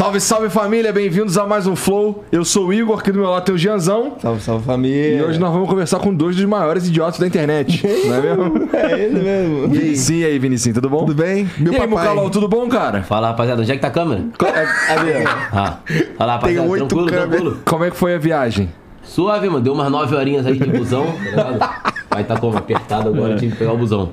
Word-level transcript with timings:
Salve, 0.00 0.18
salve 0.18 0.48
família, 0.48 0.94
bem-vindos 0.94 1.36
a 1.36 1.46
mais 1.46 1.66
um 1.66 1.76
Flow. 1.76 2.24
Eu 2.32 2.42
sou 2.42 2.68
o 2.68 2.72
Igor, 2.72 2.98
aqui 2.98 3.12
do 3.12 3.18
meu 3.18 3.28
lado 3.28 3.44
tem 3.44 3.54
o 3.54 3.58
Gianzão. 3.58 4.14
Salve, 4.18 4.40
salve 4.40 4.64
família. 4.64 5.18
E 5.18 5.22
hoje 5.22 5.38
nós 5.38 5.52
vamos 5.52 5.68
conversar 5.68 5.98
com 5.98 6.14
dois 6.14 6.36
dos 6.36 6.46
maiores 6.46 6.88
idiotas 6.88 7.20
da 7.20 7.26
internet. 7.26 7.82
não 8.08 8.14
é 8.14 8.20
mesmo? 8.22 8.68
É 8.72 8.98
ele 8.98 9.20
mesmo. 9.20 9.68
Vinicinho, 9.68 10.20
e 10.20 10.24
aí, 10.24 10.38
Vinicinho, 10.38 10.74
tudo 10.76 10.88
bom? 10.88 11.00
Tudo 11.00 11.14
bem? 11.22 11.46
Meu 11.58 11.74
e 11.74 11.76
aí, 11.76 11.86
papai. 11.86 12.08
Mucalol, 12.08 12.30
tudo 12.30 12.48
bom, 12.48 12.66
cara? 12.66 13.02
Fala, 13.02 13.28
rapaziada, 13.28 13.60
onde 13.60 13.72
é 13.72 13.74
que 13.74 13.80
tá 13.82 13.88
a 13.88 13.90
câmera? 13.90 14.24
Ali, 14.88 15.12
ó. 15.22 15.28
Ah. 15.52 15.78
Fala, 16.16 16.32
rapaziada, 16.32 16.62
Tem 16.62 16.70
oito 16.70 16.86
tranquilo, 16.86 17.06
câmeras. 17.06 17.28
tranquilo? 17.28 17.58
Como 17.66 17.84
é 17.84 17.90
que 17.90 17.96
foi 17.98 18.14
a 18.14 18.18
viagem? 18.18 18.70
Suave, 19.02 19.50
mano, 19.50 19.60
deu 19.60 19.74
umas 19.74 19.90
nove 19.92 20.16
horinhas 20.16 20.46
aí 20.46 20.58
de 20.58 20.70
busão, 20.70 21.04
tá 21.12 21.24
ligado? 21.24 21.58
Vai 22.08 22.24
tá 22.24 22.38
como? 22.38 22.56
Apertado 22.56 23.10
agora, 23.10 23.36
tive 23.36 23.52
que 23.52 23.58
pegar 23.58 23.74
o 23.74 23.76
busão. 23.76 24.12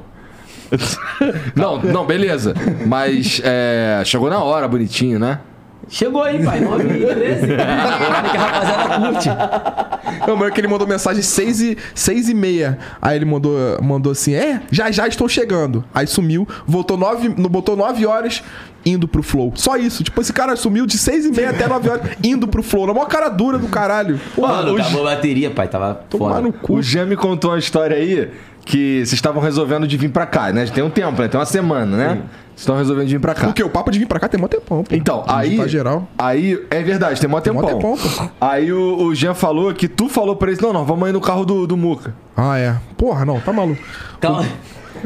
Não, 1.55 1.81
não, 1.81 2.05
beleza. 2.05 2.53
Mas 2.85 3.41
é, 3.41 4.01
chegou 4.03 4.29
na 4.29 4.43
hora, 4.43 4.67
bonitinho, 4.67 5.17
né? 5.17 5.39
Chegou 5.89 6.21
aí, 6.21 6.43
pai, 6.43 6.59
9 6.59 6.83
e 6.83 7.05
13. 7.15 7.43
Olha 7.53 8.29
que 8.29 8.37
a 8.37 8.39
rapaziada 8.39 9.09
curte. 9.09 10.27
Não, 10.27 10.35
mas 10.35 10.47
é 10.49 10.51
que 10.51 10.59
ele 10.59 10.67
mandou 10.67 10.85
mensagem 10.87 11.21
6 11.21 11.61
e, 11.61 11.77
seis 11.95 12.27
e 12.27 12.33
meia. 12.33 12.77
Aí 13.01 13.15
ele 13.15 13.25
mandou, 13.25 13.55
mandou 13.81 14.11
assim: 14.11 14.33
É, 14.33 14.61
já 14.69 14.91
já 14.91 15.07
estou 15.07 15.29
chegando. 15.29 15.85
Aí 15.93 16.05
sumiu, 16.05 16.45
voltou 16.65 16.97
9, 16.97 17.29
botou 17.29 17.77
9 17.77 18.05
horas 18.05 18.43
indo 18.85 19.07
pro 19.07 19.23
Flow. 19.23 19.53
Só 19.55 19.77
isso. 19.77 20.03
Tipo, 20.03 20.19
esse 20.19 20.33
cara 20.33 20.55
sumiu 20.57 20.85
de 20.85 20.97
6 20.97 21.25
e 21.25 21.31
meia 21.31 21.51
até 21.51 21.67
9 21.67 21.89
horas 21.89 22.03
indo 22.23 22.47
pro 22.47 22.61
Flow. 22.63 22.85
Na 22.87 22.93
maior 22.93 23.07
cara 23.07 23.29
dura 23.29 23.57
do 23.57 23.67
caralho. 23.67 24.19
Mano, 24.37 24.73
o 24.73 24.81
acabou 24.81 25.07
a 25.07 25.15
bateria, 25.15 25.49
pai, 25.51 25.67
tava 25.69 25.93
Tomar 26.09 26.29
fora. 26.29 26.41
no 26.41 26.51
cu. 26.53 26.75
O 26.75 26.81
Jean 26.81 27.05
me 27.05 27.15
contou 27.15 27.51
uma 27.51 27.59
história 27.59 27.95
aí 27.95 28.29
que 28.67 28.97
vocês 28.97 29.13
estavam 29.13 29.41
resolvendo 29.41 29.87
de 29.87 29.95
vir 29.95 30.09
pra 30.09 30.25
cá, 30.25 30.51
né? 30.51 30.65
Tem 30.65 30.83
um 30.83 30.89
tempo, 30.89 31.21
né? 31.21 31.27
Tem 31.29 31.39
uma 31.39 31.45
semana, 31.45 31.95
né? 31.97 32.07
Vocês 32.07 32.59
estão 32.59 32.75
resolvendo 32.75 33.07
de 33.07 33.13
vir 33.15 33.21
pra 33.21 33.33
cá. 33.33 33.45
Porque 33.45 33.63
o 33.63 33.69
papo 33.69 33.89
de 33.89 33.97
vir 33.97 34.05
pra 34.07 34.19
cá 34.19 34.27
tem 34.27 34.39
mó 34.39 34.47
tempão, 34.47 34.83
pô. 34.83 34.93
Então, 34.93 35.23
aí. 35.25 35.55
Tá 35.57 35.67
geral. 35.67 36.07
Aí, 36.17 36.61
é 36.69 36.83
verdade, 36.83 37.19
tem 37.19 37.29
mó 37.29 37.39
Tem 37.39 37.53
tempão. 37.53 37.69
mó 37.71 37.75
tempão, 37.95 37.97
pô. 37.97 38.29
Aí 38.41 38.73
o, 38.73 39.03
o 39.05 39.15
Jean 39.15 39.33
falou 39.33 39.73
que 39.73 39.87
tu 39.87 40.09
falou 40.09 40.35
pra 40.35 40.51
ele: 40.51 40.59
não, 40.61 40.73
não, 40.73 40.83
vamos 40.85 41.07
aí 41.07 41.13
no 41.13 41.21
carro 41.21 41.45
do, 41.45 41.65
do 41.65 41.77
Muca. 41.77 42.13
Ah, 42.35 42.59
é. 42.59 42.75
Porra, 42.97 43.25
não, 43.25 43.39
tá 43.39 43.53
maluco. 43.53 43.81
Calma. 44.19 44.45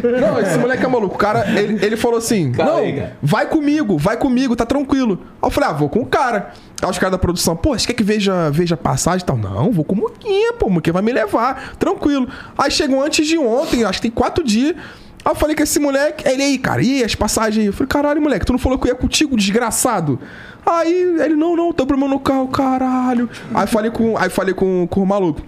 Não, 0.04 0.40
esse 0.40 0.58
moleque 0.58 0.84
é 0.84 0.88
maluco. 0.88 1.16
O 1.16 1.18
cara, 1.18 1.46
ele, 1.60 1.84
ele 1.86 1.98
falou 1.98 2.18
assim: 2.18 2.52
Calma 2.52 2.72
Não, 2.72 2.80
aí, 2.80 2.94
cara. 2.94 3.18
vai 3.22 3.46
comigo, 3.48 3.98
vai 3.98 4.18
comigo, 4.18 4.56
tá 4.56 4.66
tranquilo. 4.66 5.20
Aí 5.42 5.48
eu 5.48 5.52
falei: 5.52 5.70
Ah, 5.70 5.74
vou 5.74 5.90
com 5.90 6.00
o 6.00 6.06
cara. 6.06 6.52
Aí 6.82 6.90
os 6.90 6.98
caras 6.98 7.12
da 7.12 7.18
produção, 7.18 7.56
pô, 7.56 7.78
você 7.78 7.88
quer 7.88 7.94
que 7.94 8.04
veja, 8.04 8.50
veja 8.50 8.76
passagem 8.76 9.24
e 9.24 9.26
tal? 9.26 9.38
Não, 9.38 9.72
vou 9.72 9.86
com 9.86 9.96
o 9.96 9.98
Muquinha, 9.98 10.54
pô, 10.54 10.68
o 10.68 10.72
Muquinha 10.72 10.94
vai 10.94 11.02
me 11.04 11.12
levar, 11.12 11.76
tranquilo. 11.78 12.28
Aí 12.58 12.72
chegou 12.72 13.04
antes 13.04 13.26
de 13.28 13.38
ontem, 13.38 13.84
acho 13.84 14.00
que 14.00 14.10
tem 14.10 14.12
quatro 14.12 14.44
dias. 14.44 14.76
Aí 15.24 15.32
eu 15.32 15.36
falei 15.36 15.56
com 15.56 15.62
esse 15.62 15.80
moleque, 15.80 16.28
ele 16.28 16.42
aí, 16.42 16.58
cara, 16.58 16.82
e 16.82 17.04
as 17.04 17.14
passagens? 17.14 17.68
Eu 17.68 17.74
falei, 17.74 17.88
caralho, 17.88 18.22
moleque, 18.22 18.46
tu 18.46 18.52
não 18.52 18.60
falou 18.60 18.80
que 18.80 18.88
eu 18.88 18.92
ia 18.92 18.96
contigo, 18.96 19.38
desgraçado? 19.38 20.20
Aí 20.66 20.92
ele, 21.20 21.36
não, 21.36 21.56
não, 21.56 21.72
tô 21.72 21.86
problema 21.86 22.12
no 22.12 22.20
carro, 22.20 22.48
caralho. 22.48 23.30
Aí 23.54 23.68
falei 23.68 23.92
com, 23.92 24.18
aí 24.18 24.30
falei 24.30 24.54
com, 24.54 24.88
com 24.88 25.04
o 25.04 25.06
maluco. 25.06 25.42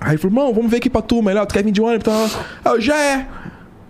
Aí 0.00 0.12
ele 0.12 0.18
falou, 0.18 0.44
não, 0.44 0.54
vamos 0.54 0.70
ver 0.70 0.76
aqui 0.76 0.90
pra 0.90 1.02
tu, 1.02 1.22
melhor, 1.22 1.46
tu 1.46 1.54
quer 1.54 1.64
vir 1.64 1.72
de 1.72 1.80
ônibus? 1.80 2.04
Tá? 2.04 2.40
Aí 2.64 2.72
eu, 2.72 2.80
já 2.80 2.96
é. 2.96 3.26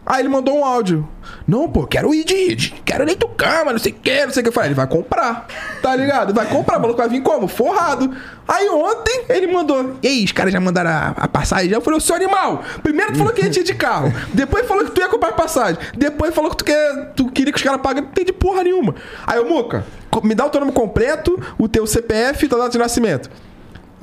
Aí 0.07 0.21
ele 0.21 0.29
mandou 0.29 0.59
um 0.59 0.65
áudio. 0.65 1.09
Não, 1.47 1.69
pô, 1.69 1.87
quero 1.87 2.15
ir 2.15 2.25
de, 2.25 2.55
de 2.55 2.71
quero 2.85 3.07
do 3.17 3.29
cama, 3.29 3.73
não 3.73 3.79
sei 3.79 3.93
o 3.93 3.95
que, 3.95 4.27
não 4.27 4.33
sei 4.33 4.41
o 4.41 4.45
que. 4.45 4.49
Eu 4.49 4.53
falei, 4.53 4.69
ele 4.69 4.75
vai 4.75 4.87
comprar, 4.87 5.47
tá 5.81 5.97
ligado? 5.97 6.35
Vai 6.35 6.47
comprar, 6.47 6.79
o 6.79 6.81
maluco 6.81 6.99
vai 6.99 7.09
vir 7.09 7.23
como? 7.23 7.49
Forrado. 7.49 8.15
Aí 8.47 8.69
ontem 8.69 9.25
ele 9.29 9.47
mandou, 9.47 9.97
e 10.03 10.09
aí, 10.09 10.25
os 10.25 10.33
caras 10.33 10.53
já 10.53 10.61
mandaram 10.61 10.91
a, 10.91 11.15
a 11.17 11.29
passagem? 11.29 11.71
Eu 11.71 11.81
falei, 11.81 11.97
ô 11.97 12.01
seu 12.01 12.15
animal, 12.15 12.63
primeiro 12.83 13.13
tu 13.13 13.19
falou 13.19 13.33
que 13.33 13.41
ia 13.41 13.49
ir 13.49 13.63
de 13.63 13.75
carro, 13.75 14.13
depois 14.35 14.67
falou 14.67 14.85
que 14.85 14.91
tu 14.91 15.01
ia 15.01 15.09
comprar 15.09 15.33
passagem, 15.33 15.79
depois 15.97 16.35
falou 16.35 16.51
que 16.51 16.59
tu, 16.59 16.65
quer, 16.65 17.13
tu 17.17 17.31
queria 17.31 17.53
que 17.53 17.59
os 17.59 17.63
caras 17.65 17.81
paguem, 17.81 18.03
não 18.03 18.11
tem 18.11 18.25
de 18.25 18.33
porra 18.33 18.63
nenhuma. 18.63 18.95
Aí 19.27 19.39
o 19.39 19.49
Muca, 19.49 19.85
me 20.23 20.35
dá 20.35 20.45
o 20.45 20.51
teu 20.51 20.61
nome 20.61 20.73
completo, 20.73 21.41
o 21.59 21.67
teu 21.67 21.87
CPF 21.87 22.45
e 22.45 22.49
tua 22.49 22.59
data 22.59 22.71
de 22.71 22.79
nascimento. 22.79 23.31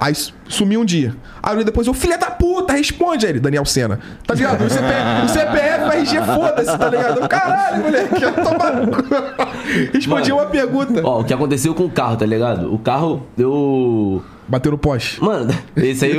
Aí 0.01 0.15
su- 0.15 0.33
sumiu 0.49 0.81
um 0.81 0.85
dia. 0.85 1.15
Aí 1.43 1.63
depois 1.63 1.85
eu, 1.85 1.93
filha 1.93 2.17
da 2.17 2.31
puta, 2.31 2.73
responde 2.73 3.23
aí 3.23 3.33
ele, 3.33 3.39
Daniel 3.39 3.63
Senna. 3.65 3.99
Tá 4.25 4.33
ligado? 4.33 4.65
O 4.65 4.67
CPF, 4.67 5.25
o 5.25 5.29
CPF 5.29 5.97
RG, 5.97 6.21
foda-se, 6.33 6.75
tá 6.75 6.89
ligado? 6.89 7.27
Caralho, 7.29 7.83
moleque, 7.83 8.23
eu 8.23 8.33
toma... 8.33 9.45
Respondi 9.93 10.31
Mano. 10.31 10.41
uma 10.41 10.45
pergunta. 10.49 11.01
Ó, 11.03 11.19
o 11.21 11.23
que 11.23 11.31
aconteceu 11.31 11.75
com 11.75 11.85
o 11.85 11.89
carro, 11.89 12.17
tá 12.17 12.25
ligado? 12.25 12.73
O 12.73 12.79
carro, 12.79 13.27
eu... 13.37 14.23
Bateu 14.47 14.71
no 14.71 14.77
poste. 14.79 15.23
Mano, 15.23 15.53
esse 15.77 16.03
aí 16.05 16.17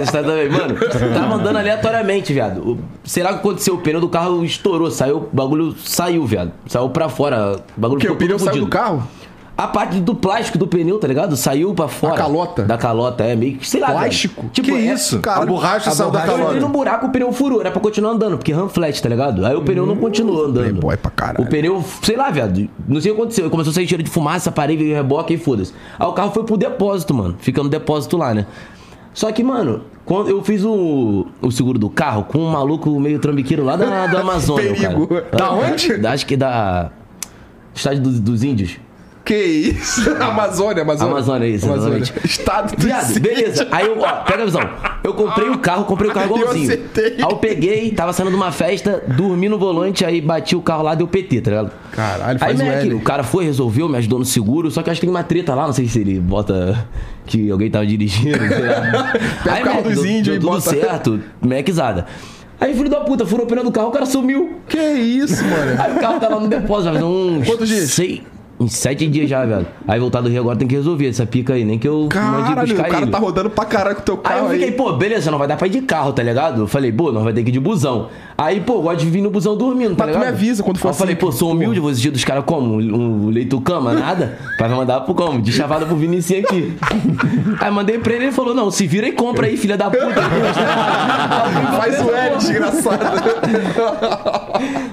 essa 0.00 0.24
também. 0.24 0.48
Mano, 0.50 0.74
tava 1.14 1.34
andando 1.36 1.56
aleatoriamente, 1.56 2.32
viado. 2.32 2.72
O 2.72 2.78
que 3.04 3.20
aconteceu, 3.20 3.74
o 3.76 3.78
pneu 3.78 4.00
do 4.00 4.08
carro 4.08 4.44
estourou, 4.44 4.90
saiu, 4.90 5.18
o 5.18 5.28
bagulho 5.32 5.76
saiu, 5.84 6.26
viado. 6.26 6.50
Saiu 6.66 6.90
pra 6.90 7.08
fora. 7.08 7.60
O 7.76 7.80
bagulho 7.80 7.98
O 7.98 8.00
quê? 8.00 8.10
O 8.10 8.16
pneu 8.16 8.40
saiu 8.40 8.64
do 8.64 8.68
carro? 8.68 9.08
A 9.62 9.68
parte 9.68 10.00
do 10.00 10.14
plástico 10.14 10.56
do 10.56 10.66
pneu, 10.66 10.98
tá 10.98 11.06
ligado? 11.06 11.36
Saiu 11.36 11.74
pra 11.74 11.86
fora. 11.86 12.14
calota? 12.14 12.62
Da 12.62 12.78
calota, 12.78 13.24
é 13.24 13.36
meio 13.36 13.58
que, 13.58 13.68
sei 13.68 13.78
lá. 13.80 13.88
velho. 13.88 13.98
Plástico? 14.00 14.46
Tipo, 14.52 14.68
que 14.68 14.74
é- 14.74 14.94
isso? 14.94 15.18
cara, 15.20 15.42
a 15.42 15.46
borracha 15.46 15.90
a 15.90 15.92
saiu 15.92 16.10
da 16.10 16.20
borracha- 16.20 16.30
Eu 16.30 16.34
entrei 16.36 16.46
calota. 16.48 16.66
num 16.66 16.72
buraco, 16.72 17.06
o 17.06 17.10
pneu 17.10 17.32
furou. 17.32 17.60
Era 17.60 17.70
pra 17.70 17.80
continuar 17.80 18.12
andando, 18.12 18.38
porque 18.38 18.52
ram 18.52 18.68
flat, 18.70 19.02
tá 19.02 19.08
ligado? 19.08 19.44
Aí 19.44 19.54
o 19.54 19.60
pneu 19.62 19.84
não 19.84 19.96
continuou 19.96 20.46
andando. 20.46 20.62
Playboy 20.70 20.96
pra 20.96 21.10
caralho. 21.10 21.44
O 21.44 21.46
pneu, 21.48 21.84
sei 22.02 22.16
lá, 22.16 22.30
viado. 22.30 22.68
Não 22.88 23.00
sei 23.02 23.10
o 23.12 23.14
que 23.14 23.20
aconteceu. 23.20 23.50
Começou 23.50 23.70
a 23.70 23.74
sair 23.74 23.86
cheiro 23.86 24.02
de 24.02 24.08
fumaça, 24.10 24.50
parei, 24.50 24.78
veio 24.78 24.94
reboque 24.94 25.34
e 25.34 25.36
foda-se. 25.38 25.74
Aí 25.98 26.06
o 26.06 26.12
carro 26.12 26.30
foi 26.32 26.42
pro 26.44 26.56
depósito, 26.56 27.12
mano. 27.12 27.36
Fica 27.38 27.62
no 27.62 27.68
depósito 27.68 28.16
lá, 28.16 28.32
né? 28.32 28.46
Só 29.12 29.30
que, 29.30 29.42
mano, 29.44 29.82
quando 30.06 30.30
eu 30.30 30.42
fiz 30.42 30.64
o, 30.64 31.26
o 31.42 31.50
seguro 31.50 31.78
do 31.78 31.90
carro 31.90 32.24
com 32.24 32.38
um 32.38 32.50
maluco 32.50 32.98
meio 32.98 33.18
trambiqueiro 33.18 33.62
lá 33.64 33.76
da, 33.76 34.06
da 34.08 34.20
Amazônia, 34.20 34.72
Perigo. 34.72 35.06
cara. 35.06 35.26
Da 35.36 35.50
onde? 35.52 35.98
Da, 35.98 36.12
acho 36.12 36.24
que 36.24 36.36
da... 36.36 36.90
Estádio 37.74 38.02
dos, 38.02 38.20
dos 38.20 38.42
Índios. 38.42 38.78
Que 39.24 39.34
isso? 39.36 40.10
Amazônia, 40.20 40.82
Amazônia. 40.82 41.12
Amazônia, 41.12 41.46
isso, 41.48 41.70
exatamente. 41.70 42.12
Estado 42.24 42.74
do 42.74 42.82
Viado, 42.82 43.20
beleza. 43.20 43.68
Aí 43.70 43.86
eu, 43.86 43.98
ó, 44.00 44.12
pega 44.24 44.42
a 44.42 44.44
visão. 44.46 44.60
Eu 45.04 45.14
comprei 45.14 45.48
o 45.50 45.58
carro, 45.58 45.84
comprei 45.84 46.10
o 46.10 46.12
carro 46.14 46.30
Eu 46.34 46.38
igualzinho. 46.38 46.64
acertei. 46.66 47.14
Aí 47.16 47.20
eu 47.20 47.36
peguei, 47.36 47.90
tava 47.92 48.12
saindo 48.12 48.30
de 48.30 48.36
uma 48.36 48.50
festa, 48.50 49.02
dormi 49.16 49.48
no 49.48 49.58
volante, 49.58 50.04
aí 50.04 50.20
bati 50.20 50.56
o 50.56 50.62
carro 50.62 50.82
lá, 50.82 50.94
deu 50.94 51.06
PT, 51.06 51.42
tá 51.42 51.50
ligado? 51.50 51.70
Caralho, 51.92 52.24
Aí, 52.32 52.38
faz 52.38 52.58
o 52.60 52.64
moleque, 52.64 52.86
L. 52.86 52.94
o 52.94 53.00
cara 53.00 53.22
foi, 53.22 53.44
resolveu, 53.44 53.88
me 53.88 53.98
ajudou 53.98 54.18
no 54.18 54.24
seguro, 54.24 54.70
só 54.70 54.82
que 54.82 54.88
eu 54.88 54.92
acho 54.92 55.00
que 55.00 55.06
tem 55.06 55.14
uma 55.14 55.22
treta 55.22 55.54
lá, 55.54 55.66
não 55.66 55.72
sei 55.72 55.86
se 55.86 56.00
ele 56.00 56.18
bota 56.18 56.86
que 57.26 57.50
alguém 57.50 57.70
tava 57.70 57.86
dirigindo, 57.86 58.38
sei 58.38 58.66
lá. 58.66 59.12
Pega 59.44 59.60
o 59.60 59.64
carro 59.64 59.82
dos 59.82 60.04
índios 60.04 60.36
e 60.36 60.40
tudo 60.40 60.48
bota- 60.50 60.60
certo, 60.70 61.20
mequizada. 61.42 62.06
Aí, 62.60 62.74
filho 62.74 62.90
da 62.90 63.00
puta, 63.00 63.24
furou 63.24 63.46
o 63.46 63.48
pneu 63.48 63.64
do 63.64 63.70
carro, 63.72 63.88
o 63.88 63.90
cara 63.92 64.04
sumiu. 64.04 64.60
Que 64.68 64.76
isso, 64.78 65.42
mano? 65.44 65.80
Aí 65.80 65.96
o 65.96 66.00
carro 66.00 66.20
tá 66.20 66.28
lá 66.28 66.40
no 66.40 66.48
depósito, 66.48 66.84
já 66.84 66.92
faz 66.92 67.04
uns... 67.04 67.46
Quantos 67.46 67.68
dias? 67.68 67.90
Sei, 67.90 68.22
uns 68.60 68.74
sete 68.74 69.06
dias 69.06 69.28
já, 69.28 69.44
velho. 69.46 69.66
Aí 69.88 69.98
voltar 69.98 70.20
do 70.20 70.28
Rio 70.28 70.40
agora 70.40 70.56
tem 70.56 70.68
que 70.68 70.74
resolver 70.74 71.08
essa 71.08 71.24
pica 71.24 71.54
aí, 71.54 71.64
nem 71.64 71.78
que 71.78 71.88
eu 71.88 72.00
mande 72.02 72.08
Caralho, 72.10 72.60
buscar 72.60 72.86
o 72.86 72.90
cara 72.90 73.02
ele. 73.04 73.10
tá 73.10 73.18
rodando 73.18 73.48
pra 73.50 73.64
caralho 73.64 73.96
com 73.96 74.02
o 74.02 74.04
teu 74.04 74.14
Aí 74.16 74.20
carro 74.22 74.38
eu 74.46 74.48
aí. 74.50 74.58
fiquei, 74.58 74.72
pô, 74.72 74.92
beleza, 74.92 75.30
não 75.30 75.38
vai 75.38 75.48
dar 75.48 75.56
pra 75.56 75.66
ir 75.66 75.70
de 75.70 75.80
carro, 75.80 76.12
tá 76.12 76.22
ligado? 76.22 76.60
Eu 76.62 76.66
falei, 76.66 76.92
pô, 76.92 77.10
não 77.10 77.24
vai 77.24 77.32
ter 77.32 77.42
que 77.42 77.48
ir 77.48 77.52
de 77.52 77.60
busão. 77.60 78.08
Aí, 78.40 78.58
pô, 78.58 78.80
gosto 78.80 79.00
de 79.00 79.10
vir 79.10 79.20
no 79.20 79.28
busão 79.28 79.54
dormindo, 79.54 79.94
tá 79.94 80.06
Mas 80.06 80.14
tu 80.14 80.18
ligado? 80.18 80.32
me 80.32 80.38
avisa 80.38 80.62
quando 80.62 80.78
for 80.78 80.88
Aí 80.88 80.94
eu 80.94 80.96
falei, 80.96 81.12
assim, 81.12 81.20
pô, 81.20 81.30
sou 81.30 81.50
humilde, 81.50 81.78
vou 81.78 81.90
exigir 81.90 82.10
dos 82.10 82.24
caras 82.24 82.42
como? 82.46 82.76
Um, 82.76 83.28
leito 83.28 83.60
cama, 83.60 83.92
nada? 83.92 84.38
Pra 84.56 84.66
mandar 84.70 85.02
pro 85.02 85.14
como? 85.14 85.42
De 85.42 85.52
chavada 85.52 85.84
pro 85.84 85.94
Vinicius 85.94 86.42
aqui. 86.42 86.74
aí 87.60 87.70
mandei 87.70 87.98
pra 87.98 88.14
ele, 88.14 88.24
ele 88.24 88.32
falou, 88.32 88.54
não, 88.54 88.70
se 88.70 88.86
vira 88.86 89.06
e 89.06 89.12
compra 89.12 89.46
aí, 89.46 89.58
filha 89.58 89.76
da 89.76 89.90
puta. 89.90 90.22
Faz 91.76 92.00
o 92.02 92.10
L, 92.10 92.36
desgraçado. 92.38 93.04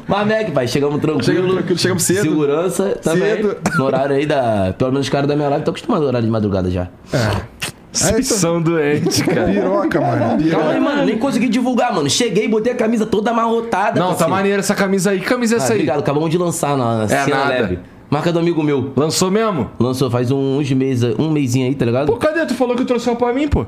Mas, 0.06 0.28
Mac, 0.28 0.52
pai, 0.52 0.68
chegamos 0.68 1.00
tranquilo. 1.00 1.24
Chegamos 1.24 1.54
tranquilo, 1.54 1.80
chegamos 1.80 2.04
cedo. 2.04 2.22
Segurança 2.24 3.00
também. 3.02 3.38
Cedo. 3.38 3.58
No 3.78 3.86
horário 3.86 4.16
aí 4.18 4.26
da... 4.26 4.74
Pelo 4.78 4.92
menos 4.92 5.08
os 5.08 5.10
caras 5.10 5.26
da 5.26 5.38
minha 5.38 5.48
live 5.48 5.62
estão 5.62 5.72
acostumados 5.72 6.04
ao 6.04 6.10
horário 6.10 6.26
de 6.26 6.32
madrugada 6.32 6.70
já. 6.70 6.90
Vocês 7.06 7.77
são 8.24 8.62
doentes, 8.62 9.22
cara. 9.22 9.46
Piroca, 9.52 10.00
mano. 10.02 10.20
Calma 10.20 10.34
aí, 10.38 10.44
Piroca. 10.44 10.80
mano, 10.80 11.06
nem 11.06 11.18
consegui 11.18 11.50
divulgar, 11.50 11.94
mano. 11.94 12.10
Cheguei, 12.10 12.48
botei 12.48 12.74
a 12.74 12.76
camisa 12.76 13.06
toda 13.06 13.32
amarrotada. 13.32 14.00
Não, 14.00 14.08
tá 14.08 14.14
parceiro. 14.14 14.32
maneira 14.34 14.60
essa 14.60 14.76
camisa 14.76 15.12
aí. 15.12 15.20
Que 15.20 15.26
camisa 15.26 15.56
é 15.56 15.58
Ah, 15.60 15.64
essa 15.64 15.74
aí? 15.74 15.80
obrigado, 15.80 16.00
acabamos 16.00 16.30
de 16.30 16.38
lançar 16.38 16.78
na, 16.78 17.00
na 17.00 17.08
cena 17.08 17.28
nada. 17.36 17.50
leve. 17.50 17.80
Marca 18.10 18.32
do 18.32 18.40
amigo 18.40 18.64
meu. 18.64 18.94
Lançou 18.96 19.30
mesmo? 19.30 19.70
Lançou 19.80 20.10
faz 20.10 20.32
uns 20.32 20.72
meses, 20.72 21.14
um 21.20 21.30
mêsinho 21.30 21.68
aí, 21.68 21.76
tá 21.76 21.86
ligado? 21.86 22.08
Pô, 22.08 22.16
cadê? 22.18 22.46
Tu 22.46 22.54
falou 22.54 22.76
que 22.76 22.86
trouxe 22.86 23.10
uma 23.10 23.16
pra 23.18 23.34
mim, 23.34 23.48
pô. 23.50 23.66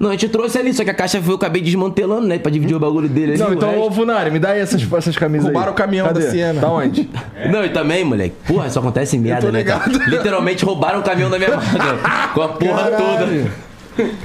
Não, 0.00 0.08
a 0.08 0.12
gente 0.12 0.28
trouxe 0.30 0.58
ali, 0.58 0.74
só 0.74 0.82
que 0.82 0.90
a 0.90 0.94
caixa 0.94 1.22
foi, 1.22 1.32
eu 1.32 1.36
acabei 1.36 1.62
desmantelando, 1.62 2.26
né? 2.26 2.36
Pra 2.36 2.50
dividir 2.50 2.74
o 2.74 2.80
bagulho 2.80 3.08
dele 3.08 3.32
ali. 3.34 3.40
Não, 3.40 3.52
então, 3.52 3.78
ô 3.80 3.88
Funari, 3.88 4.32
me 4.32 4.40
dá 4.40 4.48
aí 4.48 4.60
essas, 4.60 4.82
essas 4.94 5.16
camisas 5.16 5.46
aí. 5.46 5.52
Roubaram 5.52 5.72
o 5.72 5.76
caminhão 5.76 6.08
Cadê? 6.08 6.24
da 6.24 6.30
Siena. 6.30 6.60
Da 6.60 6.70
onde? 6.72 7.08
Não, 7.52 7.64
e 7.64 7.68
também, 7.68 8.02
moleque. 8.04 8.34
Porra, 8.44 8.66
isso 8.66 8.78
acontece 8.80 9.16
em 9.16 9.20
merda, 9.20 9.52
né, 9.52 9.58
ligado. 9.60 9.92
Literalmente 10.08 10.64
roubaram 10.64 10.98
o 10.98 11.02
caminhão 11.04 11.30
da 11.30 11.38
minha 11.38 11.50
marca. 11.54 12.30
com 12.34 12.42
a 12.42 12.48
porra 12.48 12.82
Caralho. 12.90 13.04
toda. 13.04 13.50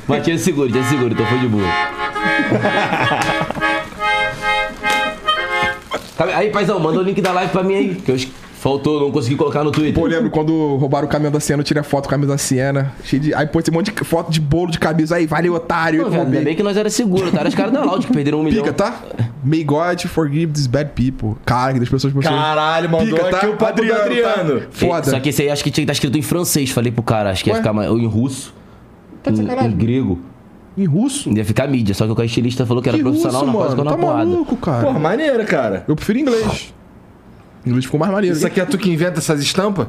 Mas 0.08 0.24
tinha 0.24 0.38
seguro, 0.38 0.72
tinha 0.72 0.84
seguro, 0.84 1.14
então 1.14 1.26
foi 1.26 1.40
de 1.40 1.48
boa. 1.48 1.64
Aí, 6.36 6.50
paizão, 6.50 6.80
manda 6.80 7.00
o 7.00 7.04
link 7.04 7.22
da 7.22 7.32
live 7.32 7.52
pra 7.52 7.64
mim 7.64 7.76
aí. 7.76 7.96
Que 7.96 8.12
eu 8.12 8.18
faltou, 8.60 9.00
não 9.00 9.12
consegui 9.12 9.36
colocar 9.36 9.64
no 9.64 9.72
Twitter. 9.72 9.94
Pô, 9.94 10.08
lembro 10.08 10.30
quando 10.32 10.76
roubaram 10.78 11.06
o 11.08 11.10
caminhão 11.10 11.32
da 11.32 11.40
Siena, 11.40 11.62
eu 11.62 11.64
tirei 11.64 11.82
a 11.82 11.84
foto 11.84 12.04
com 12.04 12.10
a 12.10 12.12
camisa 12.12 12.32
da 12.34 12.38
Siena. 12.38 12.92
Cheio 13.04 13.22
de... 13.22 13.34
Aí 13.34 13.46
pôs 13.46 13.64
um 13.70 13.74
monte 13.74 13.92
de 13.92 14.04
foto 14.04 14.32
de 14.32 14.42
bolo 14.42 14.72
de 14.72 14.80
camisa 14.80 15.16
aí, 15.16 15.28
valeu, 15.28 15.54
otário. 15.54 16.02
Não, 16.02 16.10
velho, 16.10 16.24
ainda 16.24 16.42
bem 16.42 16.56
que 16.56 16.64
nós 16.64 16.76
era 16.76 16.90
seguro, 16.90 17.32
tá? 17.32 17.42
Era 17.42 17.50
os 17.50 17.56
caras 17.56 17.72
da 17.72 17.84
Loud 17.84 18.08
que 18.08 18.14
perderam 18.14 18.40
um 18.40 18.44
milhão. 18.44 18.64
Pica, 18.64 18.74
tá? 18.74 19.00
May 19.44 19.64
God 19.64 20.04
forgive 20.08 20.52
these 20.52 20.68
bad 20.68 20.92
people. 20.96 21.40
Cara, 21.46 21.74
que 21.74 21.80
das 21.80 21.88
pessoas 21.88 22.12
postando. 22.12 22.36
Caralho, 22.36 22.90
mandou 22.90 23.16
Pica, 23.18 23.30
tá? 23.30 23.38
aqui 23.38 23.46
o 23.48 23.56
papo 23.56 23.82
do 23.82 23.94
Adriano. 23.94 24.62
tá? 24.62 24.68
Foda. 24.72 25.12
Só 25.12 25.20
que 25.20 25.30
esse 25.30 25.44
aí 25.44 25.50
acho 25.52 25.64
que 25.64 25.70
tinha 25.70 25.86
que 25.86 25.92
estar 25.92 25.94
escrito 25.94 26.18
em 26.18 26.24
francês. 26.24 26.72
Falei 26.72 26.92
pro 26.92 27.04
cara, 27.04 27.30
acho 27.30 27.44
que 27.44 27.52
ia 27.52 27.54
Ué? 27.54 27.60
ficar 27.60 27.74
mais. 27.74 27.90
Ou 27.90 28.00
em 28.00 28.08
russo. 28.08 28.54
Tá 29.30 29.36
de 29.36 29.42
em, 29.42 29.46
sacanagem. 29.46 29.72
em 29.74 29.78
grego. 29.78 30.20
Em 30.78 30.86
russo? 30.86 31.30
Ia 31.36 31.44
ficar 31.44 31.68
mídia. 31.68 31.96
Só 31.96 32.06
que 32.06 32.22
o 32.22 32.24
estilista 32.24 32.66
falou 32.66 32.84
que 32.84 32.90
era 32.90 32.98
que 32.98 33.04
profissional, 33.04 33.42
russo, 33.42 33.52
não 33.52 33.60
quase 33.60 33.76
mano? 33.76 33.90
Tá 33.90 33.96
na 33.98 34.02
porrada. 34.02 34.26
maluco, 34.26 34.56
cara. 34.58 34.86
Porra, 34.86 35.00
maneiro, 35.00 35.46
cara. 35.46 35.84
Eu 35.88 35.96
prefiro 35.96 36.20
inglês. 36.20 36.74
Inglês 37.66 37.86
ficou 37.86 38.00
mais 38.00 38.12
maneiro. 38.12 38.36
Isso 38.36 38.46
aqui 38.46 38.62
é 38.62 38.66
tu 38.66 38.78
que 38.78 38.90
inventa 38.90 39.20
essas 39.20 39.42
estampas? 39.42 39.88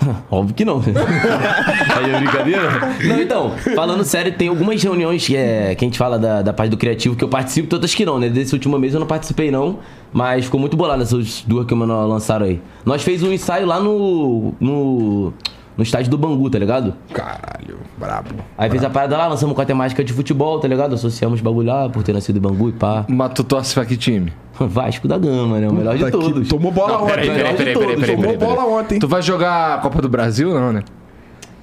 Óbvio 0.30 0.54
que 0.54 0.64
não. 0.64 0.80
Aí 0.86 2.10
é 2.10 2.18
brincadeira? 2.18 2.70
Não, 3.04 3.20
então, 3.20 3.50
falando 3.74 4.04
sério, 4.04 4.32
tem 4.32 4.48
algumas 4.48 4.82
reuniões 4.82 5.26
que, 5.26 5.36
é, 5.36 5.74
que 5.74 5.84
a 5.84 5.86
gente 5.88 5.98
fala 5.98 6.18
da, 6.18 6.42
da 6.42 6.52
parte 6.52 6.70
do 6.70 6.76
criativo 6.76 7.16
que 7.16 7.24
eu 7.24 7.28
participo, 7.28 7.68
todas 7.68 7.94
que 7.94 8.04
não, 8.04 8.18
né? 8.18 8.28
Desse 8.28 8.54
último 8.54 8.78
mês 8.78 8.94
eu 8.94 9.00
não 9.00 9.06
participei, 9.06 9.50
não. 9.50 9.78
Mas 10.12 10.46
ficou 10.46 10.58
muito 10.58 10.76
bolado 10.76 11.02
essas 11.02 11.44
duas 11.46 11.66
que 11.66 11.74
o 11.74 11.76
Manoel 11.76 12.06
lançaram 12.08 12.46
aí. 12.46 12.60
Nós 12.84 13.02
fez 13.02 13.22
um 13.22 13.32
ensaio 13.32 13.66
lá 13.66 13.80
no. 13.80 14.54
no. 14.60 15.32
No 15.76 15.82
estádio 15.82 16.10
do 16.10 16.18
Bangu, 16.18 16.48
tá 16.50 16.58
ligado? 16.58 16.94
Caralho, 17.12 17.78
brabo. 17.98 18.34
Aí 18.56 18.70
fez 18.70 18.84
a 18.84 18.90
parada 18.90 19.16
lá, 19.16 19.26
lançamos 19.26 19.54
com 19.54 19.62
a 19.62 19.64
temática 19.64 20.04
de 20.04 20.12
futebol, 20.12 20.58
tá 20.58 20.68
ligado? 20.68 20.94
Associamos 20.94 21.40
bagulho 21.40 21.68
lá 21.68 21.88
por 21.88 22.02
ter 22.02 22.12
nascido 22.12 22.36
em 22.36 22.40
Bangu 22.40 22.68
e 22.68 22.72
pá. 22.72 23.04
Mas 23.08 23.32
tu 23.34 23.44
torce 23.44 23.74
pra 23.74 23.84
que 23.84 23.96
time? 23.96 24.32
Vasco 24.58 25.08
da 25.08 25.18
Gama, 25.18 25.58
né? 25.58 25.68
O 25.68 25.72
melhor 25.72 25.96
de 25.96 26.10
todos. 26.10 26.48
Tomou 26.48 26.70
bola 26.70 27.02
ontem. 27.02 27.14
peraí, 27.14 27.30
peraí, 27.30 27.56
peraí, 27.56 27.74
Tomou 28.16 28.36
peraí, 28.36 28.36
bola 28.36 28.64
ontem. 28.64 28.98
Tu 28.98 29.08
vai 29.08 29.22
jogar 29.22 29.74
a 29.74 29.78
Copa 29.78 30.02
do 30.02 30.08
Brasil, 30.08 30.52
não, 30.52 30.72
né? 30.72 30.82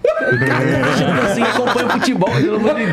Tipo 0.08 1.26
assim, 1.26 1.42
acompanha 1.44 1.90
futebol, 1.90 2.30
pelo 2.32 2.56
amor 2.58 2.76
de 2.76 2.86
Deus. 2.86 2.92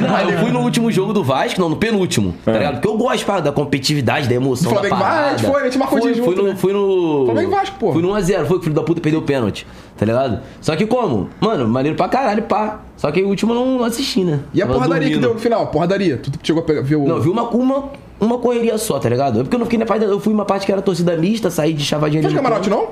Não, 0.00 0.30
eu 0.30 0.38
fui 0.38 0.50
no 0.50 0.60
último 0.60 0.90
jogo 0.92 1.12
do 1.12 1.22
Vasco, 1.24 1.60
não, 1.60 1.68
no 1.68 1.76
penúltimo, 1.76 2.34
tá 2.44 2.52
ligado? 2.52 2.74
Porque 2.74 2.88
eu 2.88 2.96
gosto, 2.96 3.24
pá, 3.24 3.40
da 3.40 3.52
competitividade, 3.52 4.28
da 4.28 4.34
emoção, 4.34 4.70
Flamengo 4.70 4.94
da 4.94 5.00
parada. 5.00 5.20
vai, 5.20 5.28
a 5.28 5.36
gente 5.36 5.46
foi, 5.46 5.60
a 5.60 5.64
gente 5.64 5.78
marcou 5.78 5.98
fui, 6.00 6.12
de 6.12 6.20
fui 6.20 6.28
junto, 6.30 6.42
no, 6.42 6.48
né? 6.48 6.56
fui 6.56 6.72
no... 6.72 7.24
Flamengo 7.26 7.50
Vasco, 7.50 7.76
pô. 7.78 7.92
Fui 7.92 8.02
no 8.02 8.08
1x0, 8.10 8.44
foi 8.44 8.46
que 8.46 8.54
o 8.54 8.62
filho 8.62 8.74
da 8.74 8.82
puta 8.82 9.00
perdeu 9.00 9.20
o 9.20 9.24
pênalti, 9.24 9.66
tá 9.96 10.04
ligado? 10.04 10.40
Só 10.60 10.74
que 10.76 10.86
como? 10.86 11.28
Mano, 11.40 11.66
maneiro 11.68 11.96
pra 11.96 12.08
caralho, 12.08 12.42
pá. 12.42 12.80
Só 12.96 13.10
que 13.10 13.22
o 13.22 13.28
último 13.28 13.52
eu 13.52 13.64
não 13.64 13.84
assisti, 13.84 14.24
né? 14.24 14.40
E 14.54 14.62
a 14.62 14.66
porradaria 14.66 15.10
que 15.10 15.18
deu 15.18 15.34
no 15.34 15.40
final? 15.40 15.66
Porradaria. 15.68 16.16
Tu 16.16 16.30
chegou 16.42 16.62
a 16.62 16.66
pegar, 16.66 16.82
ver 16.82 16.96
o. 16.96 17.06
Não, 17.06 17.20
vi 17.20 17.28
uma, 17.28 17.42
uma, 17.50 17.84
uma 18.18 18.38
correria 18.38 18.78
só, 18.78 18.98
tá 18.98 19.08
ligado? 19.08 19.40
É 19.40 19.42
porque 19.42 19.54
eu 19.54 19.58
não 19.58 19.66
fiquei 19.66 19.78
na 19.78 19.84
parte, 19.86 20.00
da- 20.04 20.06
eu 20.10 20.18
fui 20.20 20.32
uma 20.32 20.44
parte 20.44 20.64
que 20.64 20.72
era 20.72 20.80
torcida 20.80 21.16
mista, 21.16 21.50
saí 21.50 21.72
de 21.74 21.84
chavadinha 21.84 22.22
Fez 22.22 22.32
ali 22.32 22.42
no 22.42 22.42
camarote, 22.42 22.70
não? 22.70 22.88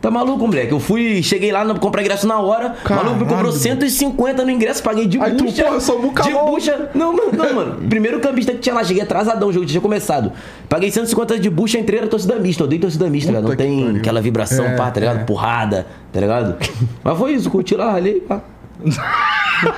Tá 0.00 0.10
maluco, 0.10 0.46
moleque? 0.46 0.72
Eu 0.72 0.80
fui, 0.80 1.22
cheguei 1.22 1.52
lá, 1.52 1.62
não 1.62 1.76
comprei 1.76 2.02
ingresso 2.04 2.26
na 2.26 2.38
hora. 2.38 2.70
Caralho. 2.84 3.08
Maluco 3.08 3.24
me 3.26 3.30
cobrou 3.30 3.52
150 3.52 4.44
no 4.44 4.50
ingresso, 4.50 4.82
paguei 4.82 5.06
de 5.06 5.20
Aí 5.20 5.34
tu, 5.34 5.44
bucha. 5.44 5.62
porra, 5.62 5.74
eu 5.76 5.80
sou 5.80 6.00
De 6.00 6.32
bucha. 6.32 6.90
Não, 6.94 7.12
não, 7.12 7.30
não, 7.30 7.54
mano. 7.54 7.76
Primeiro 7.88 8.18
campista 8.18 8.52
que 8.52 8.60
tinha 8.60 8.74
lá, 8.74 8.82
cheguei 8.82 9.02
atrasadão, 9.02 9.48
o 9.48 9.52
jogo 9.52 9.66
tinha 9.66 9.80
começado. 9.80 10.32
Paguei 10.70 10.90
150 10.90 11.38
de 11.38 11.50
bucha, 11.50 11.78
entrei 11.78 12.00
na 12.00 12.06
torcida 12.06 12.36
mista. 12.36 12.62
Eu 12.62 12.66
odeio 12.66 12.80
torcida 12.80 13.10
mista. 13.10 13.30
Não 13.30 13.42
Puta 13.42 13.56
que 13.56 13.62
tem 13.62 13.82
pariu. 13.84 13.96
aquela 13.98 14.22
vibração, 14.22 14.64
É, 14.64 14.76
pá, 14.76 14.90
tá 14.90 15.00
ligado? 15.00 15.20
é. 15.20 15.24
Porrada, 15.24 15.86
tá 16.10 16.18
ligado? 16.18 16.56
Mas 17.04 17.18
foi 17.18 17.32
isso, 17.34 17.50
curti 17.50 17.74
lá, 17.74 17.92
ralei, 17.92 18.20
pá. 18.20 18.40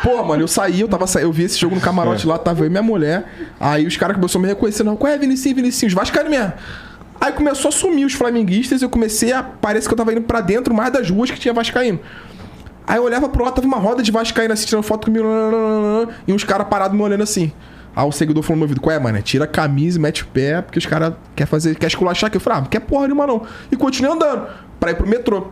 Porra, 0.02 0.22
mano, 0.22 0.42
eu 0.44 0.48
saí, 0.48 0.80
eu 0.80 0.86
tava 0.88 1.04
eu 1.20 1.32
vi 1.32 1.42
esse 1.42 1.58
jogo 1.58 1.74
no 1.74 1.80
camarote 1.80 2.24
lá, 2.26 2.38
tava 2.38 2.60
eu 2.60 2.66
e 2.66 2.70
minha 2.70 2.82
mulher. 2.82 3.24
Aí 3.58 3.84
os 3.84 3.96
caras 3.96 4.14
começaram 4.16 4.40
a 4.40 4.42
me 4.42 4.48
reconhecer, 4.50 4.84
não, 4.84 4.94
qual 4.94 5.12
é, 5.12 5.18
Vinicinho, 5.18 5.56
Vinicinho, 5.56 5.88
os 5.88 5.94
vascaínos 5.94 6.30
mesmo. 6.30 6.52
Aí 7.22 7.30
começou 7.30 7.68
a 7.68 7.72
sumir 7.72 8.04
os 8.04 8.14
flamenguistas, 8.14 8.82
eu 8.82 8.90
comecei 8.90 9.32
a. 9.32 9.44
Parece 9.44 9.86
que 9.86 9.94
eu 9.94 9.96
tava 9.96 10.10
indo 10.10 10.22
pra 10.22 10.40
dentro 10.40 10.74
mais 10.74 10.92
das 10.92 11.08
ruas 11.08 11.30
que 11.30 11.38
tinha 11.38 11.54
Vascaíno. 11.54 12.00
Aí 12.84 12.96
eu 12.96 13.04
olhava 13.04 13.28
pro 13.28 13.44
lado, 13.44 13.54
tava 13.54 13.66
uma 13.68 13.76
roda 13.76 14.02
de 14.02 14.10
Vascaíno 14.10 14.52
tirando 14.56 14.82
foto 14.82 15.04
comigo, 15.04 15.24
e 16.26 16.32
uns 16.32 16.42
caras 16.42 16.66
parados 16.66 16.96
me 16.96 17.00
olhando 17.00 17.22
assim. 17.22 17.52
Aí 17.94 18.04
o 18.04 18.10
seguidor 18.10 18.42
falou 18.42 18.56
no 18.56 18.60
meu 18.62 18.64
ouvido, 18.64 18.80
qual 18.80 18.96
é, 18.96 18.98
mano? 18.98 19.22
Tira 19.22 19.44
a 19.44 19.46
camisa 19.46 20.00
e 20.00 20.02
mete 20.02 20.24
o 20.24 20.26
pé, 20.26 20.62
porque 20.62 20.80
os 20.80 20.86
caras 20.86 21.14
querem 21.36 21.48
fazer, 21.48 21.76
quer 21.76 21.86
esculachar 21.86 22.26
aqui. 22.26 22.38
Eu 22.38 22.40
falei, 22.40 22.58
ah, 22.58 22.62
não 22.62 22.68
quer 22.68 22.80
porra 22.80 23.06
nenhuma 23.06 23.24
não. 23.24 23.46
E 23.70 23.76
continuei 23.76 24.12
andando, 24.16 24.48
pra 24.80 24.90
ir 24.90 24.96
pro 24.96 25.06
metrô. 25.06 25.46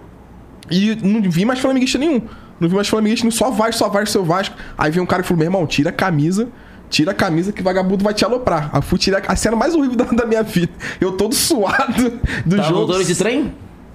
E 0.69 0.97
não 0.97 1.23
vi 1.31 1.45
mais 1.45 1.61
flamenguista 1.61 1.99
nenhum. 1.99 2.21
Não 2.59 2.69
vi 2.69 2.75
mais 2.75 2.89
flamenguista 2.89 3.31
só 3.31 3.49
Vasco, 3.49 3.79
só 3.79 3.89
Vasco, 3.89 4.09
seu 4.09 4.25
Vasco. 4.25 4.57
Aí 4.77 4.91
veio 4.91 5.05
um 5.05 5.07
cara 5.07 5.23
que 5.23 5.29
falou, 5.29 5.39
meu 5.39 5.47
irmão, 5.47 5.65
tira 5.69 5.91
a 5.91 5.93
camisa, 5.93 6.49
tira 6.91 7.13
a 7.13 7.15
camisa 7.15 7.53
que 7.53 7.63
vagabundo 7.63 8.05
vai 8.05 8.13
te 8.13 8.25
aloprar. 8.25 8.69
Aí 8.73 8.79
eu 8.79 8.83
fui 8.83 8.99
tirar 8.99 9.23
a 9.27 9.37
cena 9.37 9.57
mais 9.57 9.75
horrível 9.75 9.97
da, 9.97 10.05
da 10.05 10.27
minha 10.27 10.43
vida. 10.43 10.73
Eu 11.01 11.13
todo 11.13 11.35
suado 11.35 12.11
do 12.45 12.57
Tava 12.57 12.69
jogo. 12.69 12.87
voltando 12.87 13.05
de 13.05 13.15
trem? 13.17 13.55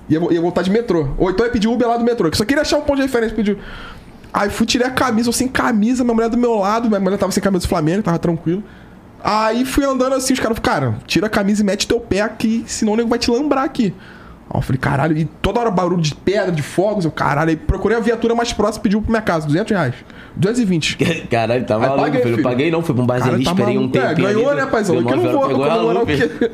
Ia, 0.10 0.20
ia 0.32 0.42
voltar 0.42 0.62
de 0.64 0.72
metrô. 0.72 1.10
Ou 1.18 1.30
então 1.30 1.46
ia 1.46 1.52
pedir 1.52 1.68
Uber 1.68 1.88
lá 1.88 1.98
do 1.98 2.04
metrô. 2.04 2.32
Que 2.32 2.38
só 2.38 2.46
queria 2.46 2.62
achar 2.62 2.78
um 2.78 2.82
ponto 2.82 2.96
de 2.96 3.04
referência. 3.04 3.36
Pediu. 3.36 3.60
Aí 4.34 4.50
fui, 4.50 4.66
tirei 4.66 4.88
a 4.88 4.92
camisa, 4.92 5.30
eu 5.30 5.34
sem 5.34 5.48
camisa, 5.48 6.04
minha 6.04 6.14
mulher 6.14 6.30
do 6.30 6.38
meu 6.38 6.56
lado, 6.56 6.90
minha 6.90 7.00
mulher 7.00 7.18
tava 7.18 7.32
sem 7.32 7.42
camisa 7.42 7.66
do 7.66 7.70
Flamengo, 7.70 8.04
tava 8.04 8.20
tranquilo. 8.20 8.64
Aí 9.24 9.66
fui 9.66 9.86
andando 9.86 10.14
assim, 10.14 10.34
os 10.34 10.40
caras 10.40 10.58
falaram, 10.62 10.92
cara, 10.92 11.00
tira 11.08 11.28
a 11.28 11.30
camisa 11.30 11.64
e 11.64 11.66
mete 11.66 11.88
teu 11.88 12.00
pé 12.00 12.22
aqui, 12.22 12.64
senão 12.68 12.94
o 12.94 12.96
nego 12.96 13.10
vai 13.10 13.18
te 13.18 13.32
lambrar 13.32 13.64
aqui. 13.64 13.94
Aí 14.50 14.58
eu 14.58 14.62
falei, 14.62 14.80
caralho, 14.80 15.18
e 15.18 15.26
toda 15.26 15.60
hora 15.60 15.72
barulho 15.72 16.02
de 16.02 16.14
pedra, 16.14 16.52
de 16.52 16.62
fogos, 16.62 17.04
eu, 17.04 17.12
caralho, 17.12 17.50
aí 17.50 17.56
procurei 17.56 17.98
a 17.98 18.00
viatura 18.00 18.36
mais 18.36 18.54
próxima, 18.54 18.84
pediu 18.84 19.02
pra 19.02 19.10
minha 19.10 19.22
casa, 19.22 19.48
200 19.48 19.72
reais. 19.72 19.96
220. 20.36 20.98
Caralho, 21.32 21.66
tá 21.66 21.80
maluco, 21.80 22.02
paguei, 22.02 22.22
filho. 22.22 22.32
Eu 22.32 22.38
filho. 22.38 22.50
paguei 22.50 22.72
não, 22.72 22.82
fui 22.82 22.94
pra 22.94 23.04
um 23.04 23.08
barzinho 23.08 23.44
tá 23.44 23.52
esperei 23.52 23.78
um 23.78 23.82
maluco. 23.82 23.98
É, 23.98 24.14
ganhou, 24.14 24.50
ali, 24.50 24.62
né, 24.62 24.68
paizão? 24.68 24.96
deu 24.96 25.04
Eu 25.04 25.08
que 25.08 25.16
não 25.16 25.32
vou 25.32 25.42
comemorar 25.42 26.04
o 26.04 26.06
quê? 26.06 26.52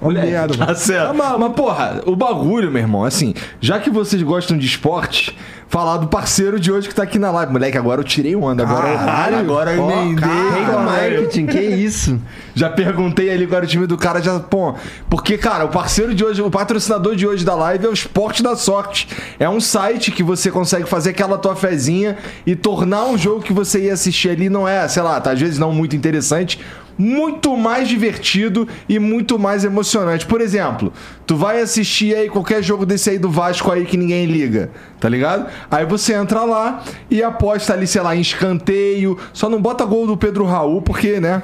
Olha 0.00 0.22
merda, 0.22 0.54
mano. 0.54 0.66
Tá 0.66 0.74
certo. 0.74 1.14
Mas, 1.14 1.52
porra, 1.54 2.02
o 2.04 2.14
bagulho, 2.14 2.70
meu 2.70 2.82
irmão, 2.82 3.04
assim, 3.04 3.34
já 3.60 3.80
que 3.80 3.88
vocês 3.88 4.22
gostam 4.22 4.58
de 4.58 4.66
esporte, 4.66 5.36
falar 5.68 5.98
do 5.98 6.08
parceiro 6.08 6.60
de 6.60 6.70
hoje 6.70 6.88
que 6.88 6.94
tá 6.94 7.02
aqui 7.02 7.18
na 7.18 7.30
live. 7.30 7.52
Moleque, 7.52 7.76
agora 7.76 8.00
eu 8.00 8.04
tirei 8.04 8.36
onda. 8.36 8.62
Agora, 8.62 8.96
Caralho. 8.96 9.38
agora 9.38 9.72
eu 9.74 9.90
emendei. 9.90 10.24
caralho. 10.24 10.84
marketing, 10.84 11.46
que 11.46 11.60
isso? 11.60 12.20
Já 12.54 12.70
perguntei 12.70 13.30
ali 13.30 13.48
era 13.50 13.64
o 13.64 13.68
time 13.68 13.86
do 13.86 13.96
cara, 13.96 14.20
já, 14.20 14.38
pô. 14.38 14.74
Porque, 15.08 15.36
cara, 15.38 15.64
o 15.64 15.68
parceiro 15.68 16.14
de 16.14 16.24
hoje, 16.24 16.42
o 16.42 16.50
patrocinador 16.50 17.16
de 17.16 17.26
hoje 17.26 17.44
da 17.44 17.54
live 17.54 17.86
é 17.86 17.88
o 17.88 17.92
Esporte 17.92 18.42
da 18.42 18.54
Sorte. 18.56 19.08
É 19.38 19.48
um 19.48 19.60
site 19.60 20.10
que 20.10 20.22
você 20.22 20.50
consegue 20.50 20.86
fazer 20.86 21.10
aquela 21.10 21.38
tua 21.38 21.56
fezinha 21.56 22.16
e 22.46 22.54
tornar 22.54 23.06
um 23.06 23.18
jogo 23.18 23.42
que 23.42 23.52
você 23.52 23.84
ia 23.84 23.94
assistir 23.94 24.30
ali, 24.30 24.48
não 24.48 24.68
é, 24.68 24.86
sei 24.88 25.02
lá, 25.02 25.20
tá, 25.20 25.32
às 25.32 25.40
vezes 25.40 25.58
não 25.58 25.72
muito 25.72 25.96
interessante. 25.96 26.60
Muito 26.98 27.56
mais 27.56 27.88
divertido 27.88 28.66
e 28.88 28.98
muito 28.98 29.38
mais 29.38 29.64
emocionante. 29.64 30.26
Por 30.26 30.40
exemplo, 30.40 30.92
tu 31.26 31.36
vai 31.36 31.60
assistir 31.60 32.14
aí 32.14 32.28
qualquer 32.28 32.62
jogo 32.62 32.86
desse 32.86 33.10
aí 33.10 33.18
do 33.18 33.30
Vasco 33.30 33.70
aí 33.70 33.84
que 33.84 33.96
ninguém 33.96 34.26
liga, 34.26 34.70
tá 34.98 35.08
ligado? 35.08 35.46
Aí 35.70 35.84
você 35.84 36.14
entra 36.14 36.44
lá 36.44 36.82
e 37.10 37.22
aposta 37.22 37.72
ali, 37.72 37.86
sei 37.86 38.00
lá, 38.00 38.16
em 38.16 38.20
escanteio. 38.20 39.18
Só 39.32 39.48
não 39.48 39.60
bota 39.60 39.84
gol 39.84 40.06
do 40.06 40.16
Pedro 40.16 40.44
Raul, 40.44 40.80
porque, 40.80 41.20
né? 41.20 41.42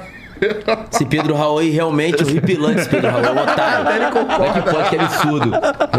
Esse 0.91 1.05
Pedro 1.05 1.35
Raul 1.35 1.59
aí 1.59 1.69
realmente 1.69 2.21
é 2.21 2.25
horripilante, 2.25 2.81
esse 2.81 2.89
Pedro 2.89 3.11
Raul. 3.11 3.23
É 3.23 3.31
um 3.31 3.41
otário. 3.43 3.89
Ele 3.89 4.11
concorda. 4.11 4.61
que 4.61 4.71
pode, 4.71 4.89
que 4.89 4.95
absurdo. 4.97 5.51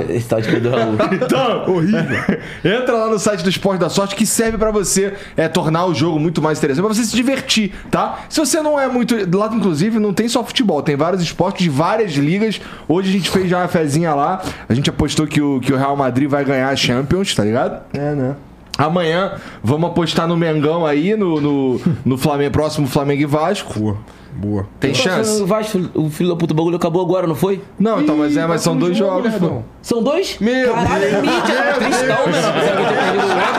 Esse 0.09 0.29
tal 0.29 0.41
de 0.41 0.49
Pedro 0.49 0.71
Raul. 0.71 0.97
Então, 1.13 1.75
horrível. 1.75 2.41
Entra 2.65 2.97
lá 2.97 3.09
no 3.09 3.19
site 3.19 3.43
do 3.43 3.49
Esporte 3.49 3.81
da 3.81 3.89
Sorte 3.89 4.15
que 4.15 4.27
serve 4.27 4.59
pra 4.59 4.71
você 4.71 5.15
é, 5.37 5.49
tornar 5.49 5.87
o 5.87 5.95
jogo 5.95 6.19
muito 6.19 6.43
mais 6.43 6.59
interessante, 6.59 6.85
pra 6.85 6.95
você 6.95 7.05
se 7.05 7.15
divertir, 7.15 7.73
tá? 7.91 8.21
Se 8.29 8.41
você 8.41 8.61
não 8.61 8.79
é 8.79 8.89
muito. 8.89 9.15
Lá, 9.37 9.51
inclusive, 9.53 9.99
não 9.99 10.13
tem 10.13 10.29
só 10.29 10.45
futebol, 10.45 10.83
tem 10.83 10.97
vários 10.97 11.23
esportes 11.23 11.63
de 11.63 11.71
várias 11.71 12.13
ligas. 12.13 12.61
Hoje 12.89 13.11
a 13.11 13.13
gente 13.13 13.31
fez 13.31 13.49
já 13.49 13.59
uma 13.59 13.69
fezinha 13.69 14.15
lá. 14.15 14.43
A 14.69 14.75
gente 14.75 14.91
apostou 14.91 15.27
que 15.27 15.41
o, 15.41 15.61
que 15.61 15.73
o 15.73 15.77
Real 15.77 15.97
Madrid 15.97 16.29
vai 16.29 16.45
ganhar 16.45 16.69
a 16.69 16.77
Champions, 16.77 17.35
tá 17.35 17.45
ligado? 17.45 17.83
É, 17.93 18.15
né? 18.15 18.35
Amanhã 18.77 19.35
vamos 19.63 19.91
apostar 19.91 20.27
no 20.27 20.37
Mengão 20.37 20.85
aí, 20.85 21.17
no, 21.17 21.41
no, 21.41 21.81
no 22.05 22.19
Flamengo, 22.19 22.51
próximo 22.51 22.87
Flamengo 22.89 23.23
e 23.23 23.27
Vasco. 23.27 23.97
Boa. 24.37 24.67
Tem 24.81 24.91
O 24.91 24.95
chance? 24.95 25.45
Vasco, 25.45 25.79
o 25.95 26.11
filho 26.11 26.31
da 26.31 26.37
puta 26.37 26.53
bagulho 26.53 26.77
acabou 26.77 27.01
agora, 27.03 27.27
não 27.27 27.35
foi? 27.37 27.63
Não, 27.79 28.01
então, 28.01 28.17
mas 28.17 28.37
é, 28.37 28.47
mas 28.47 28.61
são 28.63 28.77
dois 28.77 28.97
jogo, 28.97 29.23
jogos. 29.29 29.35
pô. 29.49 29.63
São 29.81 30.03
dois? 30.03 30.37
Meu 30.41 30.75
Caralho, 30.75 31.05
é 31.05 31.21
mídia. 31.21 31.65
Meu 31.65 31.75
Tristão, 31.79 32.17
mano. 32.27 33.55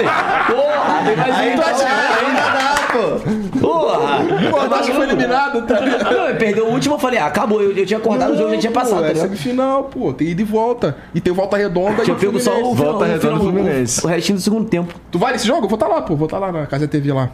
Eu. 0.50 0.56
Porra, 0.56 1.04
tem 1.06 1.16
mais 1.16 1.36
um 1.36 1.54
então. 1.54 1.88
Ainda 2.28 2.42
dá, 2.42 2.76
pô. 2.92 3.60
Porra. 3.60 4.20
Pô, 4.52 4.66
o 4.66 4.70
Vasco 4.70 4.94
foi 4.94 5.04
eliminado, 5.06 5.62
tá? 5.66 5.80
Não, 5.82 6.36
perdeu 6.38 6.68
o 6.68 6.72
último, 6.74 6.96
eu 6.96 7.00
falei, 7.00 7.20
ah, 7.20 7.26
acabou. 7.28 7.62
Eu, 7.62 7.72
eu 7.72 7.86
tinha 7.86 7.98
acordado, 7.98 8.34
o 8.34 8.38
jogo 8.38 8.52
já 8.56 8.58
tinha 8.60 8.72
passado, 8.72 9.02
tá 9.02 9.06
é 9.06 9.14
ligado? 9.14 9.24
semifinal, 9.28 9.84
pô. 9.86 10.14
Tem 10.14 10.28
ida 10.28 10.42
e 10.42 10.46
volta. 10.46 10.98
E 11.14 11.22
tem 11.22 11.32
volta 11.34 11.58
redonda 11.58 12.02
e 12.02 12.06
Tinha 12.06 12.16
pego 12.18 12.40
só 12.40 12.60
o. 12.62 12.74
Volta 12.76 13.06
o, 13.06 13.08
redonda 13.08 13.36
do 13.36 13.40
Fluminense. 13.42 14.02
o, 14.04 14.08
o 14.08 14.10
restinho 14.10 14.38
do 14.38 14.42
segundo 14.42 14.68
tempo. 14.70 14.94
Tu 15.12 15.18
vai 15.18 15.32
nesse 15.34 15.48
jogo? 15.48 15.66
Eu 15.66 15.70
vou 15.70 15.76
estar 15.78 15.88
lá, 15.88 16.02
pô. 16.02 16.16
Vou 16.16 16.26
estar 16.26 16.38
lá 16.40 16.52
na 16.52 16.66
Casa 16.66 16.88
TV 16.88 17.12
lá. 17.14 17.30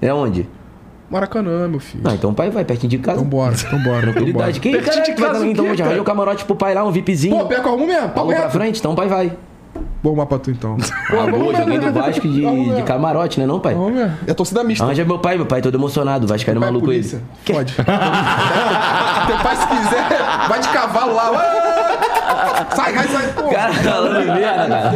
É 0.00 0.12
onde? 0.12 0.48
Maracanã, 1.10 1.68
meu 1.68 1.78
filho. 1.80 2.02
Não, 2.02 2.14
então 2.14 2.30
o 2.30 2.34
pai 2.34 2.50
vai, 2.50 2.64
pertinho 2.64 2.90
de 2.90 2.98
casa. 2.98 3.18
Então 3.18 3.28
bora, 3.28 3.54
então 3.54 3.78
bora. 3.78 3.78
Então 3.78 3.92
bora. 3.92 4.12
Tranquilidade. 4.12 4.60
Quem 4.60 4.72
Pertinho 4.72 4.92
cara 4.94 5.06
de 5.06 5.14
que 5.14 5.20
vai 5.20 5.30
casa 5.32 5.46
então 5.46 5.64
quê, 5.64 5.70
onde? 5.70 5.78
cara? 5.78 5.88
Arranjou 5.90 6.02
o 6.02 6.06
camarote 6.06 6.44
pro 6.44 6.56
pai 6.56 6.74
lá, 6.74 6.84
um 6.84 6.90
VIPzinho. 6.90 7.36
Pô, 7.38 7.46
pega 7.46 7.62
com 7.62 7.68
arrumo 7.68 7.86
mesmo. 7.86 8.08
Pagou 8.08 8.34
pra 8.34 8.50
frente, 8.50 8.80
então 8.80 8.92
o 8.92 8.96
pai 8.96 9.06
vai. 9.06 9.32
Vou 10.02 10.10
arrumar 10.12 10.26
pra 10.26 10.38
tu 10.38 10.50
então. 10.50 10.76
Ah, 11.10 11.30
boa, 11.30 11.54
joguei 11.54 11.78
do 11.78 11.92
Vasco 11.92 12.26
de, 12.28 12.74
de 12.76 12.82
camarote, 12.82 13.38
né 13.38 13.46
não, 13.46 13.60
pai? 13.60 13.74
Vamos 13.74 13.94
ver. 13.94 14.10
É 14.26 14.34
torcida 14.34 14.64
mista. 14.64 14.84
Arranja 14.84 15.04
meu 15.04 15.18
pai, 15.18 15.36
meu 15.36 15.46
pai 15.46 15.60
todo 15.62 15.74
emocionado, 15.76 16.26
Vasco 16.26 16.50
era 16.50 16.58
Pai 16.58 16.68
é 16.68 16.72
maluco 16.72 16.86
polícia. 16.86 17.16
ele. 17.46 17.56
Pode. 17.56 17.72
Teu 19.26 19.36
pai, 19.42 19.56
se 19.56 19.66
quiser, 19.66 20.08
vai 20.48 20.60
de 20.60 20.68
cavalo 20.68 21.14
lá. 21.14 21.30
Sai, 22.74 22.94
sai, 22.94 23.08
sai, 23.08 23.32
pô. 23.32 23.48
Cara, 23.48 23.72
falando 23.72 24.26
merda, 24.26 24.68
cara. 24.68 24.92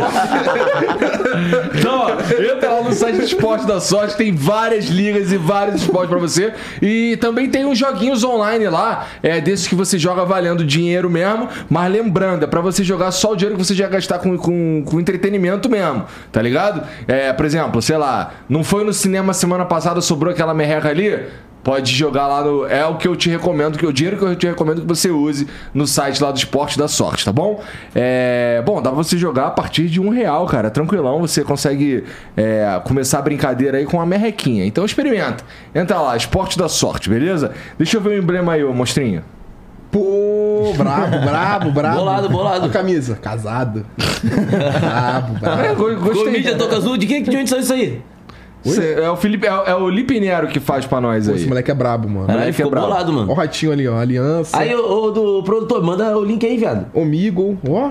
Então, 1.75 1.99
ó, 1.99 2.10
entra 2.42 2.70
lá 2.72 2.82
no 2.82 2.92
site 2.92 3.16
do 3.16 3.25
Esporte 3.25 3.66
da 3.66 3.80
Sorte, 3.80 4.16
tem 4.16 4.34
várias 4.34 4.87
ligas 4.87 5.32
e 5.32 5.37
vários 5.37 5.82
esportes 5.82 6.10
pra 6.10 6.18
você. 6.18 6.52
E 6.80 7.16
também 7.18 7.49
tem 7.49 7.64
uns 7.64 7.78
joguinhos 7.78 8.25
online 8.25 8.68
lá, 8.68 9.06
é 9.22 9.40
desses 9.40 9.66
que 9.68 9.75
você 9.75 9.99
joga 9.99 10.25
valendo 10.25 10.64
dinheiro 10.64 11.08
mesmo. 11.08 11.49
Mas 11.68 11.92
lembrando, 11.92 12.44
é 12.44 12.46
pra 12.46 12.60
você 12.60 12.82
jogar 12.82 13.10
só 13.12 13.32
o 13.32 13.37
dinheiro 13.37 13.56
que 13.56 13.64
você 13.64 13.75
já 13.75 13.88
gastar 13.88 14.18
com, 14.18 14.37
com, 14.37 14.82
com 14.84 15.00
entretenimento 15.00 15.68
mesmo, 15.68 16.04
tá 16.32 16.42
ligado? 16.42 16.82
É, 17.06 17.32
por 17.32 17.46
exemplo, 17.46 17.80
sei 17.80 17.96
lá, 17.96 18.32
não 18.49 18.64
foi 18.64 18.84
no 18.84 18.92
cinema 18.92 19.32
semana 19.32 19.64
passada, 19.64 20.00
sobrou 20.00 20.32
aquela 20.32 20.54
merreca 20.54 20.88
ali? 20.88 21.26
Pode 21.62 21.95
jogar 21.95 22.26
lá 22.26 22.43
no. 22.43 22.64
É 22.67 22.87
o 22.87 22.97
que 22.97 23.07
eu 23.07 23.14
te 23.14 23.29
recomendo, 23.29 23.76
que 23.79 23.85
o 23.85 23.93
dinheiro 23.93 24.17
que 24.17 24.25
eu 24.25 24.35
te 24.35 24.47
recomendo 24.47 24.81
que 24.81 24.87
você 24.87 25.11
use 25.11 25.47
no 25.75 25.87
site 25.87 26.23
lá 26.23 26.31
do 26.31 26.38
Esporte 26.38 26.79
da 26.79 26.88
Sorte, 26.88 27.23
tá 27.25 27.33
bom? 27.33 27.62
É, 27.95 28.62
bom, 28.64 28.81
dá 28.81 28.90
pra 28.90 28.97
você 28.97 29.19
jogar 29.19 29.49
a 29.49 29.50
partir 29.50 29.88
de 29.88 30.00
um 30.00 30.09
real, 30.09 30.47
cara. 30.47 30.71
Tranquilão, 30.71 31.21
você 31.21 31.45
consegue 31.45 32.05
é, 32.35 32.81
começar 32.85 33.19
a 33.19 33.23
brincadeira 33.23 33.76
aí 33.76 33.85
com 33.85 34.00
a 34.00 34.07
merrequinha. 34.07 34.64
Então 34.64 34.87
experimenta. 34.87 35.45
Entra 35.75 36.00
lá, 36.00 36.17
Esporte 36.17 36.57
da 36.59 36.67
Sorte, 36.69 37.11
beleza? 37.11 37.52
Deixa 37.76 37.99
eu 37.99 38.00
ver 38.00 38.11
o 38.19 38.23
emblema 38.23 38.55
aí, 38.55 38.64
ô 38.64 38.73
monstrinho. 38.73 39.23
Pô, 39.90 40.73
brabo, 40.79 41.19
brabo, 41.19 41.71
brabo. 41.73 41.97
Bolado, 41.99 42.29
bolado. 42.29 42.67
A 42.67 42.69
camisa, 42.71 43.17
casado. 43.17 43.85
brabo, 44.81 45.35
brabo. 45.35 45.62
É, 45.62 45.75
go- 45.75 45.97
gostei. 45.97 46.25
Comídia 46.25 46.57
Toca 46.57 46.76
Azul, 46.76 46.97
de 46.97 47.07
quem 47.07 47.23
que 47.25 47.31
de 47.31 47.37
onde 47.37 47.50
saiu 47.50 47.61
isso 47.61 47.73
aí? 47.73 48.00
Cê- 48.62 48.95
é 49.00 49.11
o 49.11 49.17
Felipe, 49.17 49.47
é, 49.47 49.50
é 49.67 49.75
o 49.75 49.88
Lipe 49.88 50.21
Nero 50.21 50.47
que 50.49 50.61
faz 50.61 50.85
pra 50.85 51.00
nós 51.00 51.26
Pô, 51.26 51.33
aí. 51.33 51.38
esse 51.38 51.47
moleque 51.49 51.71
é 51.71 51.75
brabo, 51.75 52.09
mano. 52.09 52.26
Caralho, 52.26 52.40
Moleque 52.40 52.50
é 52.50 52.52
ficou 52.52 52.71
brabo. 52.71 52.87
bolado, 52.88 53.11
Ó 53.11 53.14
o 53.14 53.17
mano. 53.21 53.33
ratinho 53.33 53.73
ali, 53.73 53.88
ó. 53.88 53.97
Aliança. 53.99 54.57
Aí, 54.59 54.75
ô, 54.75 55.05
ô, 55.05 55.11
do 55.11 55.43
produtor, 55.43 55.83
manda 55.83 56.17
o 56.17 56.25
link 56.25 56.45
aí, 56.47 56.57
viado. 56.59 56.87
Omigo. 56.93 57.59
Ó. 57.69 57.90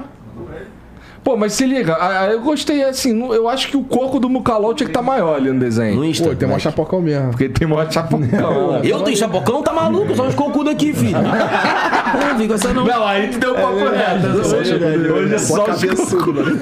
Pô, 1.22 1.36
mas 1.36 1.52
se 1.54 1.66
liga, 1.66 1.94
a- 1.96 2.22
a- 2.22 2.28
eu 2.32 2.40
gostei 2.42 2.82
assim, 2.82 3.20
eu 3.34 3.50
acho 3.50 3.68
que 3.68 3.76
o 3.76 3.84
coco 3.84 4.20
do 4.22 4.30
Mucalol 4.30 4.74
tinha 4.74 4.86
que 4.88 4.92
estar 4.92 5.02
maior 5.02 5.36
ali 5.36 5.52
no 5.52 5.60
desenho. 5.60 5.98
No 5.98 6.06
Insta. 6.06 6.24
Pô, 6.24 6.30
tem 6.30 6.46
uma 6.48 6.52
moleque. 6.54 6.64
chapocão 6.64 7.02
mesmo. 7.02 7.32
Porque 7.32 7.50
tem 7.50 7.68
maior 7.68 7.92
chapocão. 7.92 8.72
né? 8.72 8.82
Eu 8.86 9.02
tenho 9.02 9.18
chapocão, 9.18 9.62
tá 9.62 9.74
maluco? 9.74 10.16
Só 10.16 10.24
uns 10.28 10.34
cocudos 10.36 10.72
aqui, 10.72 10.94
filho. 10.94 11.18
Não 11.20 12.38
fica 12.40 12.54
essa 12.54 12.74
não. 12.74 12.86
Não, 12.86 13.06
aí 13.06 13.28
tu 13.28 13.38
deu 13.38 13.52
o 13.52 13.56
papo 13.56 13.76
reto. 13.78 14.56
Hoje, 14.56 15.12
hoje 15.12 15.34
é 15.34 15.38
só 15.38 15.64
os 15.70 15.82
cabeçudo, 15.82 16.34
mano. 16.34 16.60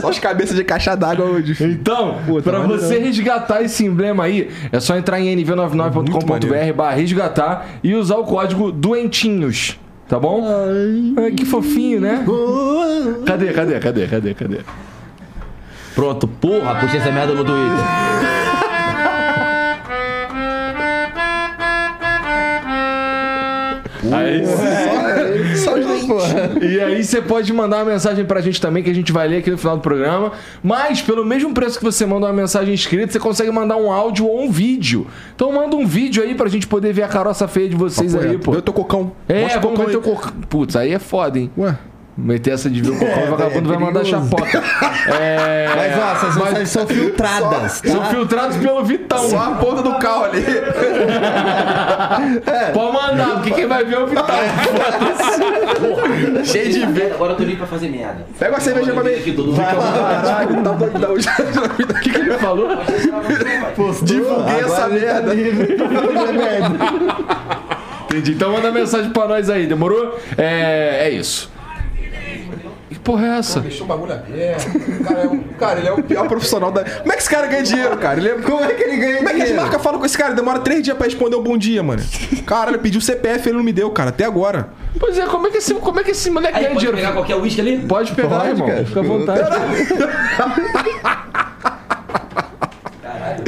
Só 0.00 0.08
as 0.08 0.18
cabeças 0.18 0.56
de 0.56 0.64
caixa 0.64 0.94
d'água 0.96 1.26
hoje. 1.26 1.54
filho. 1.54 1.72
Então, 1.72 2.18
Pô, 2.26 2.40
tá 2.42 2.50
pra 2.50 2.60
você 2.60 2.98
resgatar 2.98 3.62
esse 3.62 3.84
emblema 3.84 4.24
aí, 4.24 4.50
é 4.72 4.80
só 4.80 4.96
entrar 4.96 5.20
em 5.20 5.34
Muito 5.36 5.50
nv99.com.br 5.52 6.26
maneiro. 6.46 6.74
barra 6.74 6.94
resgatar 6.96 7.66
e 7.82 7.94
usar 7.94 8.16
o 8.16 8.24
código 8.24 8.70
doentinhos, 8.72 9.78
tá 10.08 10.18
bom? 10.18 10.44
Ai, 11.18 11.30
que 11.32 11.44
fofinho, 11.44 12.00
né? 12.00 12.24
Cadê, 13.26 13.52
cadê, 13.52 13.78
cadê, 13.80 14.06
cadê, 14.06 14.34
cadê? 14.34 14.58
Pronto, 15.94 16.26
porra, 16.28 16.76
postei 16.76 17.00
essa 17.00 17.10
merda 17.10 17.34
no 17.34 17.44
Twitter. 17.44 17.84
Aí, 24.12 24.44
Só 24.46 24.89
E 26.60 26.80
aí 26.80 27.02
você 27.02 27.20
pode 27.20 27.52
mandar 27.52 27.78
uma 27.78 27.92
mensagem 27.92 28.24
pra 28.24 28.40
gente 28.40 28.60
também, 28.60 28.82
que 28.82 28.90
a 28.90 28.94
gente 28.94 29.12
vai 29.12 29.28
ler 29.28 29.38
aqui 29.38 29.50
no 29.50 29.58
final 29.58 29.76
do 29.76 29.82
programa. 29.82 30.32
Mas, 30.62 31.02
pelo 31.02 31.24
mesmo 31.24 31.52
preço 31.52 31.78
que 31.78 31.84
você 31.84 32.04
manda 32.06 32.26
uma 32.26 32.32
mensagem 32.32 32.74
escrita, 32.74 33.12
você 33.12 33.18
consegue 33.18 33.50
mandar 33.50 33.76
um 33.76 33.90
áudio 33.90 34.26
ou 34.26 34.44
um 34.44 34.50
vídeo. 34.50 35.06
Então 35.34 35.52
manda 35.52 35.76
um 35.76 35.86
vídeo 35.86 36.22
aí 36.22 36.34
pra 36.34 36.48
gente 36.48 36.66
poder 36.66 36.92
ver 36.92 37.02
a 37.02 37.08
caroça 37.08 37.46
feia 37.48 37.68
de 37.68 37.76
vocês 37.76 38.14
aí, 38.14 38.38
pô. 38.38 38.54
Eu 38.54 38.62
tô 38.62 38.72
cocão. 38.72 39.12
É, 39.28 39.42
Mostra 39.42 39.60
vamos 39.60 39.78
o 39.78 39.82
aí. 39.88 39.96
cocão. 39.96 40.32
Putz, 40.48 40.76
aí 40.76 40.92
é 40.92 40.98
foda, 40.98 41.38
hein? 41.38 41.50
Ué. 41.56 41.76
Meter 42.16 42.54
essa 42.54 42.68
de 42.68 42.82
ver 42.82 42.90
o 42.90 42.98
cocão, 42.98 43.24
o 43.24 43.30
vagabundo 43.30 43.68
vai 43.68 43.78
mandar 43.78 44.04
chapoca. 44.04 44.62
É... 45.18 45.66
Mas 45.74 45.98
ó, 45.98 46.12
essas 46.12 46.36
mensagens 46.36 46.68
são 46.68 46.86
filtradas, 46.86 47.80
São 47.84 48.00
tá? 48.00 48.04
filtrados 48.06 48.56
pelo 48.58 48.84
Vitão. 48.84 49.28
Só 49.30 49.38
a 49.38 49.50
ponta 49.52 49.82
do 49.82 49.94
carro 49.98 50.24
ali. 50.24 50.44
Pode 52.74 52.92
mandar, 52.92 53.30
porque 53.36 53.50
quem 53.52 53.66
vai 53.66 53.82
ver 53.84 53.94
é 53.94 53.98
o 53.98 54.06
Vitão. 54.06 54.26
Cheio 56.44 56.72
de 56.72 56.86
ver. 56.86 57.12
Agora 57.14 57.32
eu 57.32 57.36
tô 57.36 57.42
livre 57.42 57.58
pra 57.58 57.66
fazer 57.66 57.88
merda. 57.88 58.26
Pega 58.38 58.52
uma 58.52 58.60
cerveja 58.60 58.92
pra 58.92 59.02
mim. 59.02 59.10
Tá 59.10 59.16
O 61.90 61.94
que, 62.00 62.10
que 62.10 62.18
ele 62.18 62.34
falou? 62.34 62.68
Divulguei 64.02 64.60
essa 64.60 64.88
merda. 64.88 65.34
Entendi. 68.04 68.32
Então 68.32 68.52
manda 68.52 68.70
mensagem 68.70 69.10
pra 69.10 69.26
nós 69.26 69.48
aí, 69.48 69.66
demorou? 69.66 70.18
É, 70.36 71.06
é 71.06 71.10
isso. 71.10 71.50
Que 72.90 72.98
porra 72.98 73.24
é 73.26 73.38
essa? 73.38 73.60
Deixou 73.60 73.84
o 73.84 73.88
bagulho 73.88 74.12
aberto. 74.12 75.04
Cara, 75.04 75.20
é 75.20 75.26
um- 75.28 75.38
cara, 75.58 75.78
ele 75.78 75.88
é 75.88 75.92
o 75.92 76.02
pior 76.02 76.26
profissional 76.26 76.72
da. 76.72 76.82
Como 76.84 77.12
é 77.12 77.14
que 77.14 77.22
esse 77.22 77.30
cara 77.30 77.46
ganha 77.46 77.62
dinheiro, 77.62 77.96
cara? 77.96 78.18
Ele 78.18 78.28
é... 78.30 78.34
Como 78.34 78.64
é 78.64 78.74
que 78.74 78.82
ele 78.82 78.96
ganha 78.96 79.16
Como 79.18 79.28
é 79.28 79.32
que 79.32 79.36
as 79.38 79.44
dinheiro? 79.46 79.62
marcas 79.62 79.80
falam 79.82 80.00
com 80.00 80.06
esse 80.06 80.18
cara? 80.18 80.34
Demora 80.34 80.58
três 80.58 80.82
dias 80.82 80.96
pra 80.96 81.06
responder 81.06 81.36
um 81.36 81.42
bom 81.42 81.56
dia, 81.56 81.82
mano. 81.84 82.02
Caralho, 82.44 82.80
pediu 82.80 83.00
CPF 83.00 83.48
ele 83.48 83.56
não 83.58 83.64
me 83.64 83.72
deu, 83.72 83.88
cara, 83.92 84.10
até 84.10 84.24
agora. 84.24 84.70
Pois 84.98 85.16
é, 85.16 85.24
como 85.26 85.46
é 85.46 85.50
que 85.50 85.58
esse, 85.58 85.72
como 85.74 86.00
é 86.00 86.02
que 86.02 86.10
esse 86.10 86.28
moleque 86.30 86.56
Aí, 86.56 86.62
ganha 86.64 86.74
pode 86.74 86.80
dinheiro? 86.86 86.96
pegar 86.98 87.12
qualquer 87.12 87.36
uísque 87.36 87.60
ali? 87.60 87.78
Pode 87.86 88.12
pegar, 88.12 88.28
Pode, 88.40 88.48
irmão. 88.50 88.66
cara. 88.68 88.84
Fica 88.84 88.98
à 89.00 89.02
vontade. 89.04 89.40
Caralho, 93.00 93.14
não 93.14 93.24
é 93.24 93.34
não. 93.38 93.44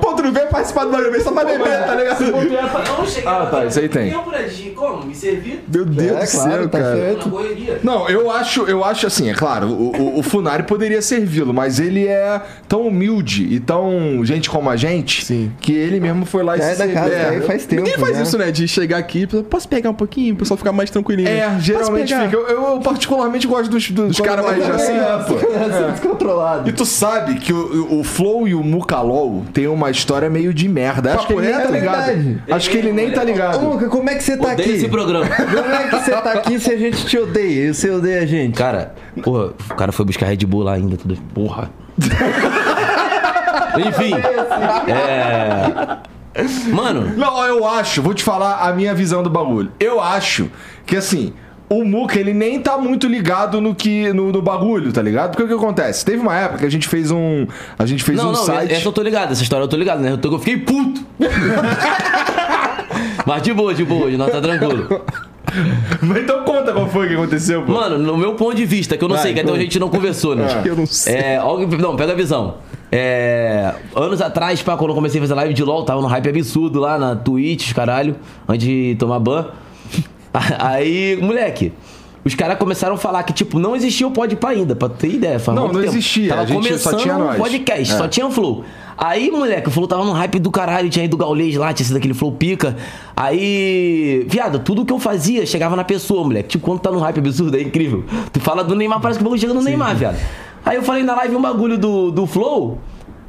Pô, 0.00 0.14
tu 0.14 0.22
não 0.22 0.32
veio 0.32 0.48
participar 0.48 0.84
do 0.84 0.90
bagulho, 0.90 1.22
só 1.22 1.32
pra 1.32 1.44
beber, 1.44 1.84
tá 1.84 1.94
ligado? 1.94 2.24
Não, 2.30 3.06
cheguei 3.06 3.28
Ah, 3.28 3.46
tá, 3.50 3.64
isso 3.66 3.78
aí 3.78 3.88
tem. 3.88 4.10
Tempo, 4.10 4.30
de 4.30 4.70
como? 4.70 5.06
Me 5.06 5.14
servir? 5.14 5.64
Meu 5.72 5.84
Deus 5.84 6.10
É, 6.10 6.24
do 6.24 6.30
claro, 6.30 6.52
céu, 6.62 6.68
tá 6.68 6.78
cara. 6.78 7.18
Não, 7.82 8.08
eu 8.08 8.30
acho, 8.30 8.62
eu 8.64 8.84
acho 8.84 9.06
assim, 9.06 9.30
é 9.30 9.34
claro, 9.34 9.68
o, 9.68 9.96
o, 9.96 10.18
o 10.18 10.22
Funari 10.22 10.62
poderia 10.62 11.02
servi-lo, 11.02 11.52
mas 11.52 11.78
ele 11.78 12.06
é 12.06 12.40
tão 12.68 12.86
humilde 12.86 13.44
e 13.52 13.60
tão 13.60 14.24
gente 14.24 14.48
como 14.50 14.70
a 14.70 14.76
gente 14.76 15.24
Sim. 15.24 15.52
que 15.60 15.72
ele 15.72 16.00
mesmo 16.00 16.24
foi 16.24 16.42
lá 16.42 16.56
e 16.56 16.60
É 16.60 16.74
se 16.74 16.78
da 16.78 16.92
casa, 16.92 17.10
serviu. 17.10 17.40
aí 17.40 17.40
faz 17.42 17.66
tempo. 17.66 17.82
Ninguém 17.82 17.98
faz 17.98 18.16
né? 18.16 18.22
isso, 18.22 18.38
né? 18.38 18.50
De 18.50 18.68
chegar 18.68 18.98
aqui, 18.98 19.26
posso 19.26 19.68
pegar 19.68 19.90
um 19.90 19.94
pouquinho, 19.94 20.34
o 20.34 20.38
pessoal 20.38 20.56
ficar 20.58 20.72
mais 20.72 20.90
tranquilinho. 20.90 21.28
É, 21.28 21.56
geralmente 21.60 22.14
fica. 22.14 22.36
Eu, 22.36 22.46
eu 22.48 22.80
particularmente 22.80 23.46
gosto 23.46 23.70
dos, 23.70 23.90
dos, 23.90 24.20
caras 24.20 24.44
mais 24.44 24.70
assim. 24.70 24.92
É, 24.92 25.24
pô. 25.26 25.38
É, 25.68 25.90
descontrolado. 25.90 26.68
E 26.68 26.72
tu 26.72 26.84
sabe 26.84 27.34
que 27.36 27.52
o, 27.52 28.00
o 28.00 28.04
Flow 28.04 28.48
e 28.48 28.54
o 28.54 28.62
Tem 29.52 29.66
uma 29.66 29.90
história 29.90 30.28
meio 30.30 30.52
de 30.54 30.68
merda. 30.68 31.14
Acho 31.14 31.26
que 31.26 31.32
ele 31.34 31.42
nem 31.42 31.52
tá 31.52 31.62
é 31.62 31.70
ligado. 31.70 32.06
verdade. 32.06 32.42
Acho 32.50 32.70
que 32.70 32.76
ele 32.78 32.92
nem 32.92 33.10
tá 33.10 33.20
Ô, 33.20 33.24
ligado. 33.24 33.68
Luca, 33.68 33.88
como 33.88 34.10
é 34.10 34.14
que 34.14 34.22
você 34.22 34.36
tá 34.36 34.52
Odeio 34.52 34.60
aqui? 34.68 34.70
esse 34.78 34.88
programa. 34.88 35.26
Como 35.34 35.74
é 35.74 35.88
que 35.88 35.96
você 35.96 36.10
tá 36.10 36.32
aqui 36.32 36.58
se 36.60 36.72
a 36.72 36.76
gente 36.76 37.06
te 37.06 37.18
odeia 37.18 37.68
e 37.70 37.74
você 37.74 37.90
odeia 37.90 38.22
a 38.22 38.26
gente? 38.26 38.56
Cara, 38.56 38.94
porra, 39.22 39.52
o 39.70 39.74
cara 39.74 39.92
foi 39.92 40.04
buscar 40.04 40.26
Red 40.26 40.38
Bull 40.46 40.62
lá 40.62 40.74
ainda, 40.74 40.96
tudo. 40.96 41.16
Porra. 41.34 41.70
Enfim. 43.86 44.14
É. 44.88 45.98
Mano, 46.72 47.16
Não, 47.16 47.44
eu 47.46 47.66
acho, 47.66 48.00
vou 48.02 48.14
te 48.14 48.22
falar 48.22 48.60
a 48.68 48.72
minha 48.72 48.94
visão 48.94 49.22
do 49.22 49.30
bagulho. 49.30 49.72
Eu 49.80 50.00
acho 50.00 50.50
que 50.86 50.96
assim. 50.96 51.32
O 51.68 51.84
Muka, 51.84 52.18
ele 52.18 52.32
nem 52.32 52.58
tá 52.60 52.78
muito 52.78 53.06
ligado 53.06 53.60
no 53.60 53.74
que 53.74 54.10
no, 54.12 54.32
no 54.32 54.40
bagulho, 54.40 54.90
tá 54.90 55.02
ligado? 55.02 55.32
Porque 55.32 55.42
o 55.42 55.48
que 55.48 55.52
acontece? 55.52 56.02
Teve 56.04 56.18
uma 56.18 56.34
época 56.34 56.60
que 56.60 56.66
a 56.66 56.70
gente 56.70 56.88
fez 56.88 57.10
um. 57.10 57.46
A 57.78 57.84
gente 57.84 58.02
fez 58.02 58.16
não, 58.16 58.30
um 58.30 58.32
não, 58.32 58.44
site. 58.44 58.72
essa 58.72 58.88
eu 58.88 58.92
tô 58.92 59.02
ligado, 59.02 59.32
essa 59.32 59.42
história 59.42 59.64
eu 59.64 59.68
tô 59.68 59.76
ligado, 59.76 60.00
né? 60.00 60.12
Eu, 60.12 60.18
tô, 60.18 60.32
eu 60.32 60.38
fiquei 60.38 60.56
puto. 60.56 61.04
Mas 63.26 63.42
de 63.42 63.52
boa, 63.52 63.74
de 63.74 63.84
boa, 63.84 64.06
hoje 64.06 64.16
nós 64.16 64.32
tá 64.32 64.40
tranquilo. 64.40 64.88
Mas 66.00 66.22
então 66.22 66.44
conta 66.44 66.72
qual 66.72 66.88
foi 66.88 67.08
que 67.08 67.14
aconteceu, 67.14 67.62
pô. 67.62 67.72
Mano, 67.72 67.98
no 67.98 68.16
meu 68.16 68.34
ponto 68.34 68.54
de 68.54 68.64
vista, 68.64 68.96
que 68.96 69.04
eu 69.04 69.08
não 69.08 69.16
Vai, 69.16 69.24
sei, 69.24 69.34
que 69.34 69.40
até 69.40 69.46
conta. 69.46 69.54
hoje 69.54 69.62
a 69.62 69.64
gente 69.64 69.78
não 69.78 69.88
conversou, 69.90 70.34
né? 70.34 70.46
Eu 70.64 70.76
não 70.76 70.86
sei. 70.86 71.16
É, 71.16 71.40
não, 71.78 71.96
pega 71.96 72.12
a 72.12 72.16
visão. 72.16 72.54
É, 72.90 73.74
anos 73.94 74.22
atrás, 74.22 74.62
pá, 74.62 74.76
quando 74.76 74.90
eu 74.90 74.94
comecei 74.94 75.20
a 75.20 75.22
fazer 75.22 75.34
live 75.34 75.52
de 75.52 75.62
LOL, 75.62 75.84
tava 75.84 76.00
no 76.00 76.06
hype 76.06 76.28
absurdo 76.28 76.80
lá 76.80 76.98
na 76.98 77.14
Twitch, 77.14 77.74
caralho, 77.74 78.16
antes 78.48 78.66
de 78.66 78.96
tomar 78.98 79.18
ban. 79.18 79.46
Aí, 80.58 81.18
moleque, 81.20 81.72
os 82.24 82.34
caras 82.34 82.58
começaram 82.58 82.94
a 82.94 82.98
falar 82.98 83.22
que, 83.22 83.32
tipo, 83.32 83.58
não 83.58 83.74
existia 83.76 84.06
o 84.06 84.10
Podpah 84.10 84.50
ainda, 84.50 84.74
pra 84.76 84.88
ter 84.88 85.08
ideia. 85.08 85.38
Faz 85.38 85.56
Não, 85.56 85.64
não 85.68 85.74
tempo. 85.74 85.84
existia, 85.86 86.28
Tava 86.30 86.42
a 86.42 86.46
gente 86.46 86.78
só 86.78 86.90
começando 86.90 86.96
tinha 87.02 87.14
um 87.16 87.18
nós. 87.18 87.36
podcast, 87.38 87.94
É. 87.94 87.96
só 87.96 88.08
tinha 88.08 88.30
Flow. 88.30 88.64
Aí, 89.00 89.30
moleque, 89.30 89.68
o 89.68 89.70
Flow 89.70 89.86
tava 89.86 90.04
no 90.04 90.10
hype 90.12 90.40
do 90.40 90.50
caralho, 90.50 90.90
tinha 90.90 91.04
ido 91.04 91.12
do 91.16 91.16
Gaulês 91.16 91.54
lá, 91.54 91.72
tinha 91.72 91.86
sido 91.86 91.96
aquele 91.96 92.14
Flow 92.14 92.32
pica. 92.32 92.76
Aí, 93.16 94.26
viado, 94.28 94.58
tudo 94.58 94.84
que 94.84 94.92
eu 94.92 94.98
fazia 94.98 95.44
chegava 95.46 95.76
na 95.76 95.84
pessoa, 95.84 96.24
moleque. 96.24 96.48
Tipo, 96.50 96.64
quando 96.66 96.80
tá 96.80 96.90
no 96.90 96.98
hype 96.98 97.18
absurdo, 97.18 97.56
é 97.56 97.62
incrível. 97.62 98.04
Tu 98.32 98.40
fala 98.40 98.64
do 98.64 98.74
Neymar, 98.74 99.00
parece 99.00 99.18
que 99.18 99.22
o 99.22 99.24
bagulho 99.24 99.40
chega 99.40 99.54
no 99.54 99.62
Neymar, 99.62 99.94
viado. 99.94 100.16
Aí 100.64 100.76
eu 100.76 100.82
falei 100.82 101.02
na 101.02 101.14
live 101.14 101.36
um 101.36 101.40
bagulho 101.42 101.78
do, 101.78 102.10
do 102.10 102.26
Flow. 102.26 102.78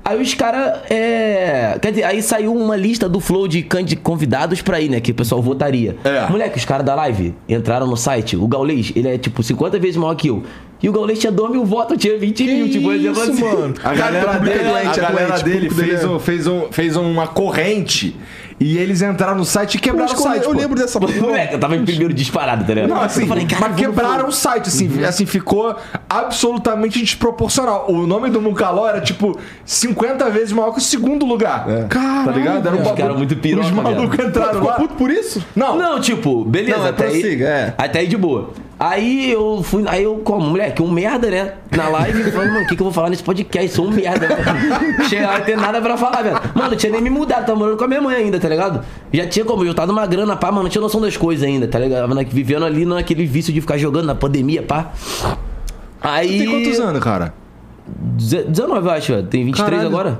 Aí 0.09 0.19
os 0.19 0.33
caras. 0.33 0.79
É... 0.89 1.77
Quer 1.79 1.91
dizer, 1.91 2.03
aí 2.03 2.19
saiu 2.23 2.55
uma 2.55 2.75
lista 2.75 3.07
do 3.07 3.19
Flow 3.19 3.47
de 3.47 3.61
convidados 4.01 4.59
pra 4.59 4.81
ir, 4.81 4.89
né? 4.89 4.99
Que 4.99 5.11
o 5.11 5.13
pessoal 5.13 5.39
votaria. 5.39 5.97
É. 6.03 6.27
Moleque, 6.27 6.57
os 6.57 6.65
caras 6.65 6.83
da 6.83 6.95
live 6.95 7.35
entraram 7.47 7.85
no 7.85 7.95
site. 7.95 8.35
O 8.35 8.47
Gaulês, 8.47 8.91
ele 8.95 9.07
é 9.07 9.19
tipo 9.19 9.43
50 9.43 9.77
vezes 9.77 9.97
maior 9.97 10.15
que 10.15 10.29
eu. 10.29 10.41
E 10.81 10.89
o 10.89 10.91
Gaulês 10.91 11.19
tinha 11.19 11.31
2 11.31 11.51
mil 11.51 11.63
votos, 11.63 11.91
eu 11.91 11.97
tinha 11.97 12.17
20 12.17 12.43
mil. 12.43 12.69
Tipo, 12.69 12.91
isso, 12.91 13.21
assim. 13.21 13.43
mano. 13.43 13.75
A 13.83 13.93
galera 13.93 14.39
dele, 14.39 14.69
a 14.69 14.81
é 14.81 14.95
galera 14.95 15.39
dele 15.43 15.69
fez, 15.69 16.03
um, 16.03 16.17
fez, 16.17 16.47
um, 16.47 16.71
fez 16.71 16.95
uma 16.95 17.27
corrente 17.27 18.15
E 18.59 18.77
eles 18.77 19.01
entraram 19.01 19.37
no 19.37 19.45
site 19.45 19.75
e 19.75 19.77
Eu, 19.77 19.81
quebraram 19.81 20.11
o 20.11 20.15
eu, 20.15 20.19
site. 20.21 20.43
eu 20.45 20.51
pô. 20.51 20.59
lembro 20.59 20.77
dessa 20.77 20.99
porra. 20.99 21.13
Moleque, 21.13 21.53
eu 21.53 21.59
tava 21.59 21.75
em 21.77 21.85
primeiro 21.85 22.13
disparado, 22.13 22.65
tá 22.65 22.73
ligado? 22.73 22.89
Não, 22.89 23.01
assim, 23.01 23.21
eu 23.21 23.27
falei, 23.27 23.45
cara, 23.45 23.69
mas 23.69 23.75
quebraram 23.77 24.27
o 24.27 24.31
site, 24.33 24.67
assim, 24.67 25.03
assim, 25.05 25.25
ficou 25.25 25.75
absolutamente 26.09 26.99
desproporcional. 26.99 27.85
O 27.89 28.05
nome 28.05 28.29
do 28.29 28.41
Mucaló 28.41 28.87
era, 28.87 28.99
tipo, 28.99 29.37
50 29.65 30.29
vezes 30.29 30.51
maior 30.51 30.71
que 30.71 30.79
o 30.79 30.81
segundo 30.81 31.25
lugar. 31.25 31.65
Caralho, 31.87 32.25
Tá 32.25 32.31
ligado? 32.31 32.67
Era 32.67 32.75
um 32.75 32.79
Os 32.79 32.83
bagulho- 32.83 32.97
caras 33.03 33.17
muito 33.17 33.35
piroca, 33.37 33.65
Os 33.67 33.71
malucos 33.71 34.19
entraram 34.19 34.53
Ficou 34.55 34.67
lá. 34.67 34.75
puto 34.75 34.93
por 34.95 35.09
isso? 35.09 35.43
Não, 35.55 35.77
Não, 35.77 35.99
tipo, 36.01 36.43
beleza, 36.43 36.77
Não, 36.79 36.85
até 36.87 37.07
aí. 37.07 37.41
é. 37.43 37.73
Até 37.77 37.99
aí 37.99 38.07
de 38.07 38.17
boa. 38.17 38.51
Aí 38.79 39.29
eu 39.31 39.61
fui. 39.61 39.83
Aí 39.87 40.03
eu, 40.03 40.15
como, 40.23 40.47
moleque, 40.51 40.81
um 40.81 40.89
merda, 40.89 41.29
né? 41.29 41.53
Na 41.75 41.89
live, 41.89 42.31
falando, 42.31 42.53
mano, 42.53 42.63
o 42.63 42.67
que, 42.67 42.75
que 42.77 42.81
eu 42.81 42.85
vou 42.85 42.93
falar 42.93 43.09
nesse 43.09 43.21
podcast? 43.23 43.69
Sou 43.75 43.85
um 43.87 43.91
merda. 43.91 44.27
Chega 45.09 45.37
não 45.37 45.41
ter 45.45 45.57
nada 45.57 45.81
pra 45.81 45.97
falar, 45.97 46.21
velho. 46.21 46.39
Mano, 46.55 46.73
eu 46.73 46.77
tinha 46.77 46.89
nem 46.93 47.01
me 47.01 47.09
mudado, 47.09 47.45
tava 47.45 47.59
morando 47.59 47.75
com 47.77 47.83
a 47.83 47.87
minha 47.89 48.01
mãe 48.01 48.15
ainda, 48.15 48.39
tá 48.39 48.47
ligado? 48.47 48.85
Já 49.11 49.27
tinha 49.27 49.43
como, 49.43 49.65
eu 49.65 49.73
tava 49.73 49.87
numa 49.91 50.05
grana, 50.07 50.37
pá, 50.37 50.49
mano, 50.49 50.63
não 50.63 50.69
tinha 50.69 50.81
noção 50.81 51.01
das 51.01 51.17
coisas 51.17 51.45
ainda, 51.45 51.67
tá 51.67 51.77
ligado? 51.77 52.07
Na- 52.15 52.23
vivendo 52.23 52.63
ali 52.63 52.85
naquele 52.85 53.25
vício 53.25 53.51
de 53.53 53.59
ficar 53.59 53.77
jogando 53.77 54.05
na 54.05 54.15
pandemia, 54.15 54.63
pá. 54.63 54.93
Aí. 56.01 56.37
tem 56.39 56.49
quantos 56.49 56.79
anos, 56.79 57.03
cara? 57.03 57.33
Deze- 57.85 58.43
19, 58.43 58.87
eu 58.87 58.91
acho, 58.93 59.11
velho. 59.13 59.27
Tem 59.27 59.43
23 59.43 59.69
Caralho. 59.71 59.89
agora. 59.89 60.19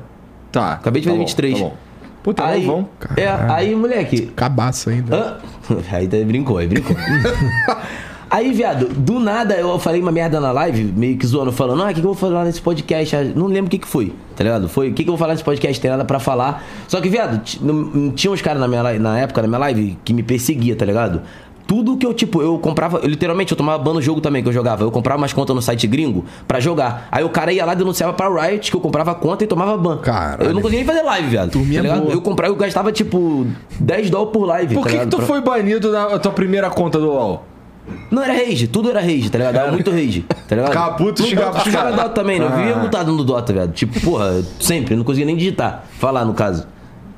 Tá. 0.51 0.73
Acabei 0.73 1.01
de 1.01 1.07
tá 1.07 1.11
fazer 1.11 1.19
bom, 1.21 1.25
23. 1.25 1.53
Tá 1.53 1.59
bom. 1.63 1.77
Puta, 2.21 2.45
Aí, 2.45 2.69
é, 3.15 3.29
aí, 3.49 3.73
moleque, 3.73 4.23
Cabaço 4.35 4.89
ainda. 4.89 5.15
Hã? 5.15 5.37
Aí 5.89 6.05
tá- 6.05 6.17
brincou, 6.25 6.57
aí 6.57 6.67
brincou. 6.67 6.93
aí, 8.29 8.51
viado, 8.53 8.87
do 8.87 9.19
nada 9.19 9.55
eu 9.55 9.77
falei 9.79 10.01
uma 10.01 10.11
merda 10.11 10.39
na 10.39 10.51
live, 10.51 10.83
meio 10.95 11.17
que 11.17 11.25
zoando, 11.25 11.51
falando, 11.51 11.83
ah, 11.83 11.85
o 11.85 11.87
que, 11.89 11.95
que 11.95 11.99
eu 11.99 12.03
vou 12.03 12.15
falar 12.15 12.45
nesse 12.45 12.61
podcast? 12.61 13.15
Não 13.35 13.47
lembro 13.47 13.67
o 13.67 13.69
que, 13.69 13.77
que 13.79 13.87
foi, 13.87 14.13
tá 14.35 14.43
ligado? 14.43 14.69
Foi, 14.69 14.89
o 14.89 14.93
que, 14.93 15.03
que 15.03 15.09
eu 15.09 15.13
vou 15.13 15.17
falar 15.17 15.33
nesse 15.33 15.43
podcast? 15.43 15.79
Tem 15.81 15.89
nada 15.91 16.05
pra 16.05 16.19
falar. 16.19 16.63
Só 16.87 16.99
que, 17.01 17.09
viado, 17.09 17.41
tinha 18.15 18.31
uns 18.31 18.41
caras 18.41 18.59
na, 18.59 18.67
minha 18.67 18.99
na 18.99 19.19
época, 19.19 19.41
na 19.41 19.47
minha 19.47 19.59
live, 19.59 19.97
que 20.03 20.13
me 20.13 20.23
perseguia, 20.23 20.75
tá 20.75 20.85
ligado? 20.85 21.21
Tudo 21.67 21.97
que 21.97 22.03
eu, 22.03 22.15
tipo, 22.15 22.41
eu 22.41 22.57
comprava, 22.57 22.97
eu, 22.97 23.07
literalmente, 23.07 23.51
eu 23.51 23.57
tomava 23.57 23.77
ban 23.77 23.93
no 23.93 24.01
jogo 24.01 24.19
também 24.19 24.41
que 24.41 24.49
eu 24.49 24.53
jogava. 24.53 24.83
Eu 24.83 24.89
comprava 24.89 25.21
umas 25.21 25.31
contas 25.33 25.55
no 25.55 25.61
site 25.61 25.85
gringo 25.85 26.25
pra 26.47 26.59
jogar. 26.59 27.07
Aí 27.11 27.23
o 27.23 27.29
cara 27.29 27.53
ia 27.53 27.63
lá 27.63 27.73
e 27.73 27.75
denunciava 27.75 28.11
pra 28.11 28.27
Riot 28.27 28.71
que 28.71 28.75
eu 28.75 28.81
comprava 28.81 29.13
conta 29.13 29.43
e 29.43 29.47
tomava 29.47 29.77
ban. 29.77 29.97
Caralho. 29.97 30.49
Eu 30.49 30.53
não 30.55 30.63
conseguia 30.63 30.83
nem 30.83 30.87
fazer 30.87 31.03
live, 31.05 31.27
viado. 31.27 31.51
Turminha 31.51 31.83
tá 31.83 31.95
boa. 31.97 32.11
Eu 32.11 32.21
comprava, 32.21 32.51
eu 32.51 32.57
gastava, 32.57 32.91
tipo, 32.91 33.45
10 33.79 34.09
dólares 34.09 34.33
por 34.33 34.45
live. 34.45 34.73
Por 34.73 34.83
tá 34.83 34.89
que, 34.89 34.97
que 34.97 35.05
tu 35.05 35.17
Pra- 35.17 35.25
foi 35.27 35.41
banido 35.41 35.91
da 35.91 36.17
tua 36.17 36.31
primeira 36.31 36.71
conta 36.71 36.97
do 36.97 37.05
LoL? 37.05 37.45
Não 38.11 38.23
era 38.23 38.33
rage, 38.33 38.67
tudo 38.67 38.89
era 38.89 38.99
rage, 39.01 39.29
tá 39.29 39.37
ligado? 39.37 39.55
Era 39.55 39.71
muito 39.71 39.91
rage, 39.91 40.25
tá 40.47 40.55
ligado? 40.55 40.71
Ficava 40.71 40.93
puto, 40.95 41.21
No 41.21 41.27
xingava 41.27 41.57
os 41.57 41.63
caras. 41.71 41.95
Dota 41.95 42.09
também, 42.09 42.39
né? 42.39 42.45
Eu 42.45 42.55
vivia 42.55 42.75
mutado 42.75 43.11
no 43.11 43.23
Dota, 43.23 43.53
velho. 43.53 43.71
Tipo, 43.71 43.99
porra, 44.01 44.43
sempre, 44.59 44.95
não 44.95 45.03
conseguia 45.03 45.25
nem 45.25 45.35
digitar. 45.35 45.85
Falar, 45.99 46.25
no 46.25 46.33
caso. 46.33 46.67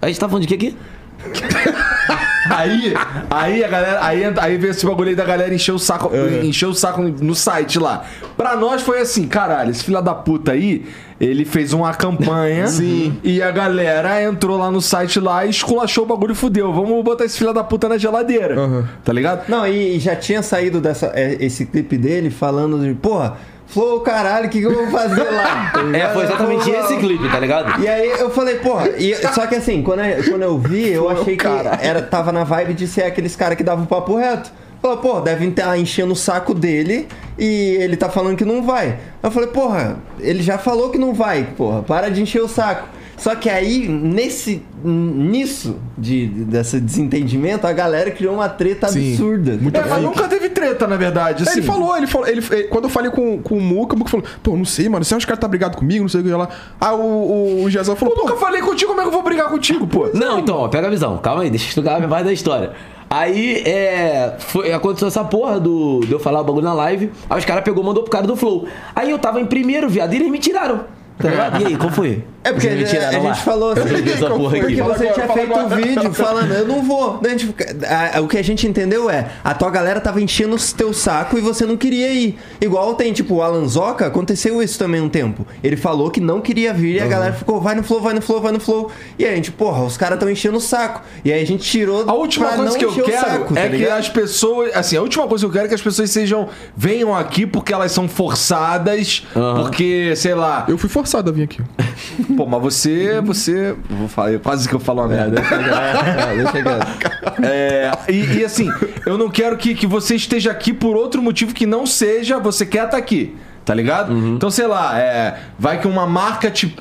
A 0.02 0.08
gente 0.08 0.20
tá 0.20 0.28
falando 0.28 0.46
de 0.46 0.48
quê 0.48 0.56
aqui? 0.68 0.78
Aí, 2.50 2.94
aí 3.30 3.64
a 3.64 3.68
galera, 3.68 4.04
aí, 4.04 4.24
aí 4.38 4.58
veio 4.58 4.72
esse 4.72 4.86
bagulho 4.86 5.10
aí 5.10 5.16
da 5.16 5.24
galera 5.24 5.54
encher 5.54 5.74
o 5.74 5.80
saco, 5.80 6.12
encher 6.44 6.66
o 6.68 6.74
saco 6.74 7.02
no 7.02 7.36
site 7.36 7.78
lá. 7.78 8.04
Pra 8.36 8.56
nós 8.56 8.82
foi 8.82 9.00
assim, 9.00 9.28
caralho, 9.28 9.72
esse 9.72 9.84
filho 9.84 10.02
da 10.02 10.14
puta 10.14 10.52
aí, 10.52 10.86
ele 11.20 11.46
fez 11.46 11.72
uma 11.72 11.94
campanha 11.94 12.66
Sim. 12.68 13.18
e 13.24 13.42
a 13.42 13.52
galera 13.52 14.22
entrou 14.24 14.58
lá 14.58 14.72
no 14.72 14.82
site 14.82 15.20
lá 15.20 15.46
e 15.46 15.50
esculachou 15.50 16.04
o 16.04 16.08
bagulho 16.08 16.32
e 16.32 16.36
fudeu. 16.36 16.74
Vamos 16.74 17.04
botar 17.04 17.26
esse 17.26 17.38
filho 17.38 17.54
da 17.54 17.64
puta 17.64 17.88
na 17.88 17.98
geladeira. 17.98 18.60
Aham. 18.60 18.90
Tá 19.04 19.14
ligado? 19.14 19.48
Não, 19.48 19.66
e, 19.68 19.98
e 19.98 20.00
já 20.00 20.16
tinha 20.16 20.42
saído 20.42 20.82
dessa, 20.82 21.12
é, 21.14 21.38
esse 21.40 21.66
clipe 21.66 21.98
dele 21.98 22.32
falando 22.32 22.80
de, 22.80 22.94
porra, 22.96 23.38
Flow, 23.72 24.02
caralho, 24.02 24.48
o 24.48 24.50
que, 24.50 24.60
que 24.60 24.66
eu 24.66 24.74
vou 24.74 24.88
fazer 24.92 25.24
lá? 25.24 25.72
Tá 25.74 25.82
É, 25.98 26.10
foi 26.14 26.24
exatamente 26.26 26.64
Flow, 26.64 26.80
esse 26.86 26.98
clipe, 26.98 27.30
tá 27.30 27.40
ligado? 27.40 27.82
E 27.82 27.88
aí 27.88 28.10
eu 28.20 28.30
falei, 28.30 28.56
porra, 28.56 28.90
e- 28.98 29.16
só 29.34 29.48
que 29.48 29.56
assim, 29.56 29.82
quando 29.82 30.04
eu, 30.04 30.24
quando 30.30 30.42
eu 30.44 30.58
vi, 30.58 30.90
eu 30.92 31.10
achei 31.10 31.38
que 31.38 31.44
caralho. 31.44 31.80
era, 31.82 32.02
tava 32.02 32.32
na 32.32 32.44
vibe 32.44 32.74
de 32.74 32.88
ser 32.88 33.04
aqueles 33.04 33.36
caras 33.36 33.56
que 33.58 33.64
davam 33.64 33.86
o 33.86 33.88
papo 33.88 34.16
reto. 34.16 34.52
Falou, 34.82 34.98
pô, 34.98 35.22
devem 35.22 35.50
estar 35.50 35.78
enchendo 35.78 36.12
o 36.14 36.16
saco 36.16 36.56
dele 36.56 37.08
e 37.38 37.78
ele 37.80 37.96
tá 37.96 38.10
falando 38.10 38.36
que 38.36 38.44
não 38.44 38.64
vai. 38.64 38.98
Eu 39.22 39.30
falei, 39.30 39.48
porra, 39.50 39.98
ele 40.20 40.42
já 40.42 40.58
falou 40.58 40.90
que 40.90 40.98
não 40.98 41.14
vai, 41.14 41.44
porra, 41.56 41.84
para 41.84 42.10
de 42.10 42.22
encher 42.22 42.42
o 42.42 42.48
saco. 42.48 42.88
Só 43.22 43.36
que 43.36 43.48
aí, 43.48 43.88
nesse, 43.88 44.64
nisso, 44.84 45.78
de, 45.96 46.26
desse 46.26 46.80
desentendimento, 46.80 47.68
a 47.68 47.72
galera 47.72 48.10
criou 48.10 48.34
uma 48.34 48.50
treta 48.50 48.88
Sim, 48.88 49.12
absurda. 49.12 49.52
muito 49.62 49.78
É, 49.78 49.86
mas 49.86 50.02
nunca 50.02 50.28
teve 50.28 50.50
treta, 50.50 50.88
na 50.88 50.96
verdade. 50.98 51.44
É, 51.44 51.48
Assim. 51.48 51.60
ele 51.60 51.68
falou, 51.68 51.96
ele 51.96 52.08
falou, 52.08 52.28
ele, 52.28 52.44
ele- 52.50 52.64
quando 52.64 52.86
eu 52.86 52.90
falei 52.90 53.12
com, 53.12 53.40
com 53.40 53.58
o 53.60 53.62
Muca, 53.62 53.94
o 53.96 54.00
Muca 54.00 54.10
falou, 54.10 54.26
pô, 54.42 54.58
não 54.58 54.66
sei, 54.66 54.90
mano, 54.90 55.06
se 55.06 55.14
os 55.14 55.24
caras 55.24 55.40
tá 55.40 55.48
brigado 55.48 55.78
comigo, 55.78 56.02
não 56.02 56.10
sei 56.10 56.22
o 56.22 56.24
que 56.24 56.32
lá. 56.32 56.50
Aí 56.80 56.96
o, 56.96 56.98
o, 57.00 57.64
o 57.66 57.70
Jezão 57.70 57.96
falou, 57.96 58.16
Eu 58.16 58.22
pô, 58.24 58.28
nunca 58.28 58.40
falei 58.42 58.60
contigo, 58.60 58.90
como 58.90 59.02
é 59.02 59.04
que 59.04 59.10
eu 59.10 59.14
vou 59.14 59.22
brigar 59.22 59.50
contigo, 59.50 59.86
pô? 59.86 60.10
Não, 60.16 60.40
então, 60.40 60.58
ó, 60.58 60.68
pega 60.68 60.88
a 60.88 60.90
visão. 60.90 61.20
Calma 61.20 61.44
aí, 61.44 61.52
deixa 61.52 61.66
eu 61.66 61.70
explicar 61.70 62.04
a 62.04 62.08
parte 62.08 62.26
da 62.26 62.34
história. 62.34 62.72
Aí, 63.08 63.58
é. 63.66 64.36
Foi, 64.40 64.72
aconteceu 64.74 65.10
essa 65.10 65.24
porra 65.24 65.60
do, 65.60 66.00
de 66.00 66.12
eu 66.12 66.20
falar 66.20 66.42
o 66.42 66.44
bagulho 66.44 66.64
na 66.66 66.74
live. 66.74 67.12
Aí 67.30 67.38
os 67.38 67.46
caras 67.46 67.64
pegou 67.64 67.84
e 67.84 67.86
mandou 67.86 68.02
pro 68.02 68.12
cara 68.12 68.26
do 68.26 68.36
Flow. 68.36 68.66
Aí 68.96 69.12
eu 69.12 69.20
tava 69.20 69.40
em 69.40 69.46
primeiro, 69.46 69.88
viado, 69.88 70.14
e 70.14 70.16
eles 70.16 70.32
me 70.32 70.40
tiraram. 70.40 70.86
Tá 71.22 71.30
ligado? 71.30 71.62
E 71.62 71.66
aí, 71.68 71.78
qual 71.78 71.90
foi? 71.92 72.24
É 72.44 72.52
porque 72.52 72.68
me 72.70 72.84
a, 72.84 73.10
a 73.10 73.12
gente 73.20 73.42
falou 73.44 73.72
assim, 73.74 73.82
porque 73.88 74.02
você 74.12 74.82
agora, 74.82 75.14
tinha 75.14 75.28
feito 75.28 75.54
agora. 75.54 75.64
um 75.64 75.70
vídeo 75.70 76.10
falando, 76.14 76.52
eu 76.54 76.68
não 76.68 76.82
vou. 76.82 77.20
Daí 77.22 77.34
a 77.34 77.38
gente 77.38 77.46
fica- 77.48 77.76
a- 78.16 78.20
o 78.20 78.28
que 78.28 78.36
a 78.36 78.44
gente 78.44 78.66
entendeu 78.68 79.08
é, 79.12 79.28
a 79.44 79.54
tua 79.54 79.70
galera 79.70 80.00
tava 80.02 80.20
enchendo 80.20 80.56
o 80.56 80.60
teu 80.76 80.92
saco 80.92 81.38
e 81.38 81.42
você 81.42 81.68
não 81.68 81.78
queria 81.78 82.12
ir. 82.12 82.40
Igual 82.60 82.96
tem, 82.96 83.14
tipo, 83.14 83.36
o 83.36 83.42
Alan 83.44 83.68
Zoca, 83.68 84.08
aconteceu 84.08 84.60
isso 84.64 84.80
também 84.80 85.00
um 85.00 85.08
tempo. 85.08 85.46
Ele 85.64 85.78
falou 85.78 86.10
que 86.10 86.20
não 86.20 86.42
queria 86.42 86.74
vir 86.74 86.96
e 86.96 87.00
a 87.00 87.06
galera 87.06 87.32
ficou, 87.34 87.62
vai 87.62 87.76
no 87.76 87.84
flow, 87.84 88.02
vai 88.02 88.16
no 88.16 88.22
flow, 88.22 88.42
vai 88.42 88.52
no 88.52 88.60
flow. 88.60 88.90
E 89.20 89.24
aí 89.26 89.34
a 89.34 89.36
gente, 89.36 89.52
porra, 89.52 89.84
os 89.84 89.96
caras 89.96 90.18
tão 90.20 90.28
enchendo 90.28 90.58
o 90.58 90.62
saco. 90.62 91.04
E 91.24 91.32
aí 91.32 91.44
a 91.44 91.46
gente 91.46 91.64
tirou 91.64 92.10
A 92.10 92.14
última 92.14 92.48
pra 92.48 92.56
coisa 92.58 92.72
não 92.72 92.80
que 92.80 92.86
eu 92.86 93.06
quero 93.06 93.20
saco, 93.30 93.54
tá 93.54 93.60
é 93.62 93.70
que 93.70 93.78
ligado? 93.78 94.00
as 94.00 94.10
pessoas. 94.10 94.76
Assim, 94.76 94.98
a 94.98 95.02
última 95.04 95.28
coisa 95.28 95.44
que 95.46 95.48
eu 95.48 95.54
quero 95.54 95.66
é 95.66 95.68
que 95.68 95.76
as 95.76 95.82
pessoas 95.82 96.10
sejam. 96.10 96.50
venham 96.76 97.16
aqui 97.16 97.46
porque 97.46 97.72
elas 97.72 97.92
são 97.92 98.08
forçadas. 98.10 99.24
Porque, 99.34 100.16
sei 100.16 100.34
lá. 100.34 100.66
eu 100.68 100.76
fui 100.78 100.90
forçado 100.90 101.11
a 101.18 101.32
vir 101.32 101.44
aqui. 101.44 101.62
Pô, 102.36 102.46
mas 102.46 102.62
você. 102.62 103.22
Você. 103.22 103.72
eu 103.72 103.96
Vou 103.98 104.08
falar, 104.08 104.40
quase 104.40 104.68
que 104.68 104.76
eu 104.76 104.80
falo 104.80 105.02
uma 105.02 105.08
merda. 105.08 105.42
É, 105.42 106.36
deixa 106.36 106.52
quieto. 106.52 107.44
É, 107.44 107.92
e, 108.10 108.40
e 108.40 108.46
assim, 108.46 108.70
eu 109.06 109.18
não 109.18 109.30
quero 109.30 109.58
que, 109.58 109.76
que 109.76 109.88
você 109.88 110.16
esteja 110.16 110.52
aqui 110.52 110.74
por 110.74 110.96
outro 110.96 111.22
motivo 111.22 111.54
que 111.54 111.66
não 111.66 111.86
seja 111.86 112.40
você 112.40 112.66
quer 112.66 112.86
estar 112.86 112.98
aqui. 112.98 113.36
Tá 113.64 113.76
ligado? 113.76 114.12
Então, 114.12 114.50
sei 114.50 114.66
lá, 114.66 114.98
é, 115.00 115.38
vai 115.58 115.80
que 115.80 115.88
uma 115.88 116.08
marca 116.08 116.50
te 116.50 116.76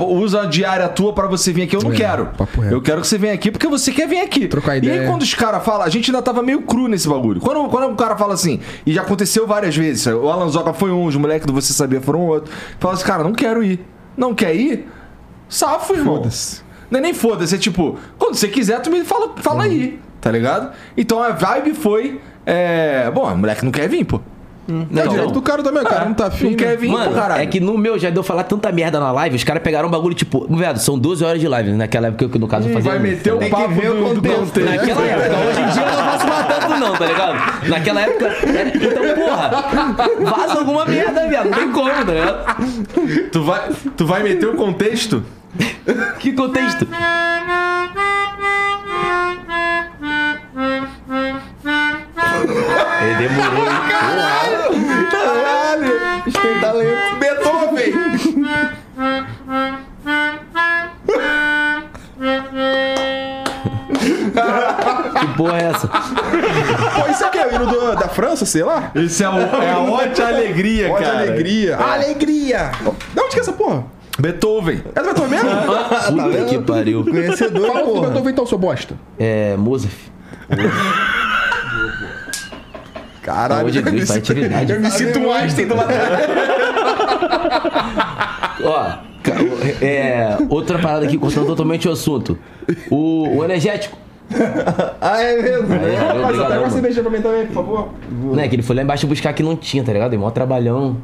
usa 0.00 0.42
a 0.42 0.46
diária 0.46 0.88
tua 0.88 1.12
pra 1.12 1.26
você 1.26 1.52
vir 1.52 1.64
aqui. 1.64 1.76
Eu 1.76 1.82
não 1.82 1.92
É, 1.92 1.94
quero. 1.96 2.28
Eu 2.70 2.80
quero 2.80 3.02
que 3.02 3.06
você 3.06 3.18
venha 3.18 3.34
aqui 3.34 3.50
porque 3.50 3.68
você 3.68 3.92
quer 3.92 4.08
vir 4.08 4.18
aqui. 4.20 4.48
Trocar 4.48 4.74
E 4.76 4.78
ideia. 4.78 5.02
aí, 5.02 5.06
quando 5.06 5.20
os 5.22 5.34
caras 5.34 5.62
falam, 5.62 5.82
a 5.82 5.90
gente 5.90 6.10
ainda 6.10 6.22
tava 6.22 6.42
meio 6.42 6.62
cru 6.62 6.88
nesse 6.88 7.06
bagulho. 7.06 7.38
Quando, 7.38 7.68
quando 7.68 7.92
o 7.92 7.96
cara 7.96 8.16
fala 8.16 8.32
assim, 8.32 8.60
e 8.86 8.94
já 8.94 9.02
aconteceu 9.02 9.46
várias 9.46 9.76
vezes, 9.76 10.06
o 10.06 10.26
Alan 10.30 10.48
Zoca 10.48 10.72
foi 10.72 10.90
um, 10.90 11.04
os 11.04 11.14
moleques 11.16 11.46
do 11.46 11.52
Você 11.52 11.72
Sabia 11.74 12.00
foram 12.00 12.20
outro. 12.20 12.50
Fala 12.80 12.94
assim, 12.94 13.04
cara, 13.04 13.22
não 13.22 13.32
quero 13.34 13.62
ir. 13.62 13.84
Não 14.16 14.34
quer 14.34 14.54
ir? 14.56 14.88
Safo, 15.50 15.92
irmão. 15.94 16.16
Foda-se. 16.16 16.62
Não 16.90 16.98
é 16.98 17.02
nem 17.02 17.12
foda-se, 17.14 17.54
é 17.54 17.58
tipo, 17.58 17.98
quando 18.18 18.34
você 18.36 18.48
quiser, 18.48 18.80
tu 18.80 18.90
me 18.90 19.04
fala, 19.04 19.32
fala 19.36 19.64
aí, 19.64 20.00
tá 20.20 20.30
ligado? 20.30 20.72
Então 20.96 21.22
a 21.22 21.30
vibe 21.30 21.74
foi. 21.74 22.20
É. 22.44 23.10
Bom, 23.14 23.30
o 23.30 23.36
moleque 23.36 23.64
não 23.64 23.70
quer 23.70 23.88
vir, 23.88 24.04
pô. 24.04 24.20
É 24.68 25.08
direito 25.08 25.32
do 25.32 25.42
cara 25.42 25.62
também, 25.62 25.82
o 25.82 25.86
cara 25.86 26.04
não 26.04 26.14
tá 26.14 26.26
afim. 26.26 26.44
Não 26.44 26.50
né? 26.52 26.56
quer 26.56 26.76
vir, 26.76 26.88
Mano, 26.88 27.12
caralho. 27.12 27.42
é 27.42 27.46
que 27.46 27.58
no 27.58 27.76
meu 27.76 27.98
já 27.98 28.10
deu 28.10 28.22
falar 28.22 28.44
tanta 28.44 28.70
merda 28.70 29.00
na 29.00 29.10
live, 29.10 29.34
os 29.34 29.42
caras 29.42 29.62
pegaram 29.62 29.88
um 29.88 29.90
bagulho 29.90 30.14
tipo, 30.14 30.46
velho, 30.54 30.78
são 30.78 30.96
12 30.96 31.24
horas 31.24 31.40
de 31.40 31.48
live, 31.48 31.70
né? 31.70 31.76
naquela 31.78 32.08
época 32.08 32.28
que 32.28 32.38
no 32.38 32.46
caso 32.46 32.68
eu 32.68 32.74
fazia. 32.74 32.90
Vai 32.92 33.00
meter 33.00 33.30
tá 33.30 33.36
o 33.36 33.40
ligado? 33.40 33.60
papo 33.60 33.74
ver 33.74 33.90
o 33.90 33.94
do, 33.94 34.20
do 34.20 34.28
contexto. 34.28 34.60
Naquela 34.60 35.02
época, 35.02 35.36
hoje 35.48 35.60
em 35.60 35.68
dia 35.72 35.82
eu 35.82 35.96
não 35.96 36.04
faço 36.04 36.26
mais 36.28 36.46
tanto 36.46 36.80
não, 36.80 36.96
tá 36.96 37.06
ligado? 37.06 37.68
Naquela 37.68 38.00
época, 38.02 38.26
era... 38.26 38.68
então 38.68 39.14
porra, 39.14 39.50
vaza 40.30 40.58
alguma 40.58 40.86
merda, 40.86 41.28
viado, 41.28 41.50
não 41.50 41.58
tem 41.58 41.72
como, 41.72 41.90
tá 41.90 42.12
ligado? 42.12 43.30
Tu 43.32 43.42
vai, 43.42 43.70
tu 43.96 44.06
vai 44.06 44.22
meter 44.22 44.48
o 44.48 44.54
contexto? 44.54 45.24
Que 46.20 46.32
contexto? 46.32 46.86
Ele 53.02 53.28
demorou? 53.28 53.64
Caralho, 53.90 54.72
isso 56.26 56.40
tem 56.40 56.60
talento. 56.60 57.16
Beethoven! 57.18 57.92
Que 65.20 65.26
porra 65.36 65.58
é 65.58 65.64
essa? 65.66 65.88
Pô, 65.88 67.10
isso 67.10 67.24
aqui 67.24 67.38
é 67.38 67.46
o 67.46 67.54
hino 67.54 67.66
do- 67.66 67.94
da 67.96 68.08
França, 68.08 68.44
sei 68.46 68.62
lá? 68.62 68.90
Esse 68.94 69.22
é, 69.22 69.28
o, 69.28 69.38
é 69.38 69.70
a 69.70 69.78
ótima 69.78 70.28
alegria, 70.28 70.88
Pode 70.88 71.04
cara. 71.04 71.18
alegria. 71.18 71.76
Alegria! 71.76 72.70
De 73.14 73.20
onde 73.20 73.30
que 73.30 73.38
é 73.38 73.40
essa 73.40 73.52
porra? 73.52 73.84
Beethoven. 74.18 74.82
É 74.94 75.00
do 75.00 75.06
Beethoven 75.06 75.30
mesmo? 75.30 75.50
Puta 75.62 76.44
que 76.48 76.58
pariu. 76.60 77.04
Conhecedor, 77.04 77.66
Fala 77.68 77.80
do 77.80 77.86
porra. 77.92 78.00
Beethoven 78.08 78.32
então, 78.32 78.46
seu 78.46 78.58
bosta. 78.58 78.94
É, 79.18 79.56
Mozart. 79.56 79.92
Caralho, 83.22 83.70
de 83.70 83.78
eu 83.78 83.84
Deus, 83.84 84.08
sinto- 84.08 84.32
atividade. 84.32 84.72
Eu 84.72 84.80
me 84.80 84.90
sinto 84.90 85.18
um 85.20 85.32
Einstein 85.32 85.66
do 85.68 85.76
lado. 85.76 85.92
Ó, 88.64 88.92
É, 89.80 90.36
outra 90.48 90.78
parada 90.78 91.04
aqui, 91.06 91.16
cortando 91.18 91.46
totalmente 91.46 91.88
o 91.88 91.92
assunto. 91.92 92.38
O, 92.90 93.38
o 93.38 93.44
energético. 93.44 93.96
Ah, 95.00 95.20
é 95.22 95.42
mesmo? 95.42 95.72
É, 95.74 95.98
até 95.98 96.20
obrigadão, 96.20 96.58
uma 96.62 96.70
cerveja 96.70 97.02
pra 97.02 97.10
mim 97.10 97.20
também, 97.20 97.46
por 97.46 97.54
favor. 97.54 97.88
Né, 98.34 98.48
que 98.48 98.54
ele 98.54 98.62
foi 98.62 98.76
lá 98.76 98.82
embaixo 98.82 99.06
buscar 99.06 99.32
que 99.32 99.42
não 99.42 99.56
tinha, 99.56 99.82
tá 99.84 99.92
ligado? 99.92 100.10
Deu 100.12 100.20
maior 100.20 100.30
trabalhão. 100.30 100.96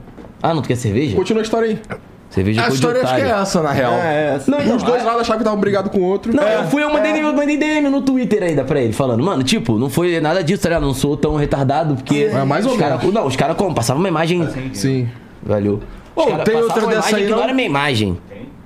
Ah, 0.42 0.54
não 0.54 0.62
tu 0.62 0.68
quer 0.68 0.76
cerveja? 0.76 1.16
Continua 1.16 1.42
a 1.42 1.44
história 1.44 1.68
aí. 1.70 1.80
Cerveja 2.30 2.64
A 2.64 2.68
história 2.68 3.02
acho 3.02 3.14
que 3.14 3.20
é 3.22 3.28
essa, 3.30 3.62
na 3.62 3.72
real. 3.72 3.92
É, 3.94 4.36
é. 4.36 4.40
Não, 4.46 4.60
então, 4.60 4.76
Os 4.76 4.82
dois 4.82 5.00
a- 5.02 5.04
lados 5.06 5.20
achavam 5.22 5.38
que 5.38 5.42
estavam 5.42 5.58
brigados 5.60 5.90
com 5.90 5.98
o 5.98 6.02
outro. 6.02 6.34
Não, 6.34 6.42
É. 6.42 6.56
eu 6.58 6.64
fui, 6.64 6.82
eu 6.82 6.92
mandei, 6.92 7.12
eu 7.22 7.32
mandei 7.32 7.56
DM 7.56 7.88
no 7.88 8.02
Twitter 8.02 8.42
ainda 8.42 8.64
pra 8.64 8.80
ele, 8.80 8.92
falando, 8.92 9.24
mano, 9.24 9.42
tipo, 9.42 9.78
não 9.78 9.88
foi 9.88 10.20
nada 10.20 10.44
disso, 10.44 10.62
tá 10.62 10.68
ligado? 10.68 10.82
Não 10.84 10.92
sou 10.94 11.16
tão 11.16 11.36
retardado, 11.36 11.94
porque. 11.96 12.28
É, 12.30 12.44
mais 12.44 12.66
ou 12.66 12.76
cara, 12.76 12.98
menos. 12.98 13.14
Não, 13.14 13.26
os 13.26 13.34
caras 13.34 13.56
como? 13.56 13.74
Passavam 13.74 14.00
uma 14.02 14.08
imagem. 14.08 14.46
Sim. 14.74 15.08
Valeu. 15.42 15.80
Os 16.14 16.24
Ô, 16.24 16.26
cara 16.28 16.44
tem 16.44 16.54
passavam 16.54 16.62
outra 16.62 16.82
uma 16.84 16.94
dessa 16.94 17.08
imagem 17.08 17.16
aí, 17.18 17.24
que 17.30 17.36
não 17.36 17.42
era 17.42 17.54
minha 17.54 17.66
imagem. 17.68 18.18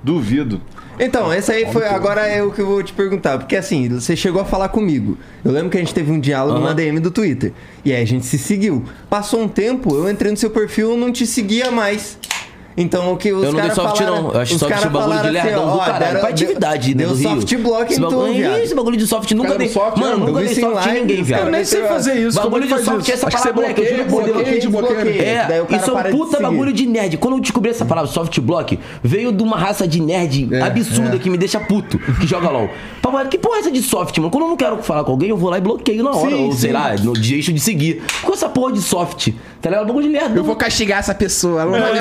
Duvido. 0.03 0.59
Então, 0.99 1.33
esse 1.33 1.51
aí 1.51 1.65
foi. 1.71 1.87
Agora 1.87 2.21
é 2.27 2.43
o 2.43 2.51
que 2.51 2.59
eu 2.61 2.67
vou 2.67 2.83
te 2.83 2.93
perguntar. 2.93 3.37
Porque 3.39 3.55
assim, 3.55 3.89
você 3.89 4.15
chegou 4.15 4.41
a 4.41 4.45
falar 4.45 4.69
comigo. 4.69 5.17
Eu 5.43 5.51
lembro 5.51 5.69
que 5.69 5.77
a 5.77 5.79
gente 5.79 5.93
teve 5.93 6.11
um 6.11 6.19
diálogo 6.19 6.57
Aham. 6.59 6.67
na 6.67 6.73
DM 6.73 6.99
do 6.99 7.09
Twitter. 7.09 7.51
E 7.83 7.91
aí 7.93 8.01
a 8.01 8.05
gente 8.05 8.25
se 8.25 8.37
seguiu. 8.37 8.83
Passou 9.09 9.41
um 9.41 9.47
tempo, 9.47 9.95
eu 9.95 10.09
entrei 10.09 10.29
no 10.29 10.37
seu 10.37 10.49
perfil 10.51 10.93
e 10.95 10.97
não 10.97 11.11
te 11.11 11.25
seguia 11.25 11.71
mais. 11.71 12.17
Então 12.75 13.13
o 13.13 13.17
que 13.17 13.31
os 13.31 13.43
Eu 13.43 13.51
não 13.51 13.61
dei 13.61 13.69
caras 13.69 13.75
soft, 13.75 13.97
falaram, 13.97 14.23
não. 14.23 14.31
Eu 14.33 14.39
acho 14.41 14.53
os 14.55 14.59
soft 14.59 14.73
caras 14.73 14.85
um 14.87 14.89
bagulho 14.89 15.11
de 15.13 15.17
falaram 15.19 15.39
assim, 15.39 15.47
lerdão 15.47 15.63
ó, 15.67 15.71
do 15.71 15.77
ó, 15.77 15.79
caralho. 15.85 16.05
deram- 16.05 16.19
pra 16.19 16.29
atividade, 16.29 16.89
né, 16.95 17.03
deu 17.03 17.09
do 17.09 17.15
Rio. 17.15 17.29
soft 17.29 17.55
block 17.57 17.93
em 17.93 17.99
bagulho, 17.99 18.27
tu, 18.27 18.33
viado. 18.33 18.57
Esse 18.59 18.75
bagulho 18.75 18.97
de 18.97 19.07
soft 19.07 19.31
nunca 19.31 19.57
dei. 19.57 19.69
soft, 19.69 19.97
mano, 19.97 20.11
eu 20.13 20.17
nunca 20.19 20.39
vi 20.41 20.45
dei 20.47 20.55
soft 20.63 20.87
em 20.87 20.93
ninguém, 20.93 21.23
viado. 21.23 21.45
Eu 21.45 21.51
nem 21.51 21.65
sei 21.65 21.83
fazer 21.83 22.13
isso. 22.15 22.39
É 22.39 22.43
Bagulho 22.43 22.63
de 22.63 22.69
faz 22.69 22.85
soft 22.85 23.09
é 23.09 23.13
essa 23.13 23.27
Acho 23.27 23.35
que 23.37 23.41
você 23.43 23.53
palavra, 23.53 23.73
moleque. 23.75 24.43
Eu 24.43 24.59
desbloqueia. 24.59 25.23
É, 25.23 25.75
isso 25.75 25.91
é 25.91 25.93
um 25.93 26.11
puta 26.11 26.39
bagulho 26.39 26.73
de 26.73 26.85
nerd. 26.87 27.17
Quando 27.17 27.35
eu 27.35 27.39
descobri 27.39 27.69
essa 27.71 27.85
palavra, 27.85 28.09
soft 28.09 28.39
block, 28.39 28.79
veio 29.03 29.31
de 29.31 29.43
uma 29.43 29.57
raça 29.57 29.87
de 29.87 30.01
nerd 30.01 30.49
É, 30.51 30.61
absurda 30.61 31.17
que 31.19 31.29
me 31.29 31.37
deixa 31.37 31.59
puto, 31.59 31.99
que 32.19 32.27
joga 32.27 32.49
LOL. 32.49 32.69
Papai, 33.01 33.27
que 33.27 33.37
porra 33.37 33.57
é 33.57 33.59
essa 33.59 33.71
de 33.71 33.81
soft, 33.81 34.17
mano? 34.17 34.31
Quando 34.31 34.43
eu 34.43 34.49
não 34.49 34.57
quero 34.57 34.81
falar 34.81 35.03
com 35.03 35.11
alguém, 35.11 35.29
eu 35.29 35.37
vou 35.37 35.49
lá 35.49 35.57
e 35.57 35.61
bloqueio 35.61 36.03
na 36.03 36.11
hora. 36.11 36.35
Ou 36.35 36.51
sei 36.53 36.71
lá, 36.71 36.95
no 36.95 37.13
deixo 37.13 37.53
de 37.53 37.59
seguir. 37.59 38.01
Com 38.23 38.33
essa 38.33 38.49
porra 38.49 38.71
de 38.73 38.81
soft, 38.81 39.29
tá 39.61 39.69
ligado? 39.69 39.87
Bagulho 39.87 40.07
de 40.07 40.13
nerd. 40.13 40.35
Eu 40.35 40.43
vou 40.43 40.55
castigar 40.55 40.99
essa 40.99 41.13
pessoa. 41.13 41.61
Ela 41.61 41.71
não 41.71 41.79
vai 41.79 41.93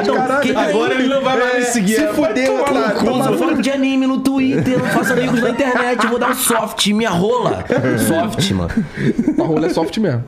É 0.00 0.06
não. 0.06 0.14
Caralho. 0.16 0.40
Quem 0.42 0.54
tem- 0.54 0.62
Agora 0.64 0.94
ele 0.94 1.08
não 1.08 1.22
vai 1.22 1.38
mais 1.38 1.54
me 1.58 1.64
seguir. 1.64 1.94
Se 1.96 2.00
é, 2.02 2.12
no 2.12 2.64
cara. 2.64 2.90
Toma 2.90 3.26
Eu 3.26 3.38
falo 3.38 3.62
de 3.62 3.70
anime 3.70 4.06
no 4.06 4.20
Twitter, 4.20 4.74
eu 4.74 4.84
faço 4.86 5.12
amigos 5.12 5.40
na 5.40 5.50
internet, 5.50 6.04
eu 6.04 6.10
vou 6.10 6.18
dar 6.18 6.30
um 6.30 6.34
soft, 6.34 6.86
minha 6.88 7.10
rola. 7.10 7.64
Soft, 8.06 8.50
mano. 8.52 8.70
A 9.38 9.42
rola 9.42 9.66
é 9.66 9.70
soft 9.70 9.96
mesmo. 9.98 10.24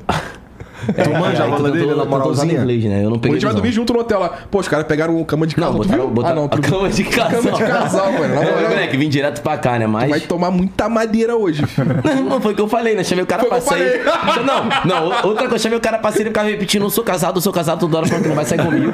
Tu 0.87 1.11
manja 1.19 1.45
a 1.45 1.57
tô- 1.57 1.63
dele, 1.71 1.87
na 1.87 1.95
tô 1.95 2.01
usando 2.03 2.09
moralzinha? 2.11 2.55
inglês, 2.61 2.85
né? 2.85 3.05
Eu 3.05 3.11
não 3.11 3.17
A 3.17 3.21
peguei. 3.21 3.37
gente 3.37 3.45
vai 3.45 3.53
não. 3.53 3.61
dormir 3.61 3.73
junto 3.73 3.93
no 3.93 4.01
hotel 4.01 4.21
lá. 4.21 4.31
Pô, 4.51 4.59
os 4.61 4.69
caras 4.69 4.87
pegaram 4.87 5.23
cama 5.25 5.47
de 5.47 5.55
casal. 5.55 5.73
Não, 5.73 5.81
tu 5.81 5.89
botaram, 5.89 6.11
botaram 6.11 6.39
ah, 6.39 6.41
não, 6.43 6.49
tu 6.49 6.59
a 6.59 6.61
cama 6.71 6.89
de 6.89 7.05
casal. 7.05 7.31
Cama 7.43 7.53
de 7.53 7.65
casal, 7.65 8.13
mano. 8.13 8.35
Na 8.35 8.43
É, 8.43 8.69
moleque, 8.69 8.97
vim 8.97 9.09
direto 9.09 9.41
pra 9.43 9.57
cá, 9.59 9.79
né? 9.79 9.87
Mas. 9.87 10.11
Vai 10.11 10.21
tomar 10.21 10.51
muita 10.51 10.89
madeira 10.89 11.37
hoje, 11.37 11.65
filho. 11.67 11.93
Não, 12.29 12.41
foi 12.41 12.53
o 12.53 12.57
que 12.57 12.63
eu 12.63 12.69
falei, 12.69 12.95
né? 12.95 13.05
Chamei 13.05 13.25
o 13.25 13.27
cara 13.27 13.43
Foi 13.43 13.51
pra 13.51 13.59
o 13.59 13.61
sair. 13.63 14.01
Não, 14.45 14.65
não, 14.85 15.29
outra 15.29 15.49
coisa, 15.49 15.63
chamei 15.63 15.79
o 15.79 15.81
cara 15.81 15.99
pra 15.99 16.11
sair 16.13 16.23
e 16.23 16.27
ficava 16.27 16.49
repetindo: 16.49 16.83
eu 16.85 16.91
sou 16.91 17.05
casado, 17.05 17.37
eu 17.39 17.43
sou 17.43 17.53
casado, 17.53 17.81
toda 17.81 17.99
hora 17.99 18.07
falando 18.07 18.23
que 18.23 18.29
não 18.29 18.37
vai 18.37 18.45
sair 18.45 18.63
comigo. 18.65 18.93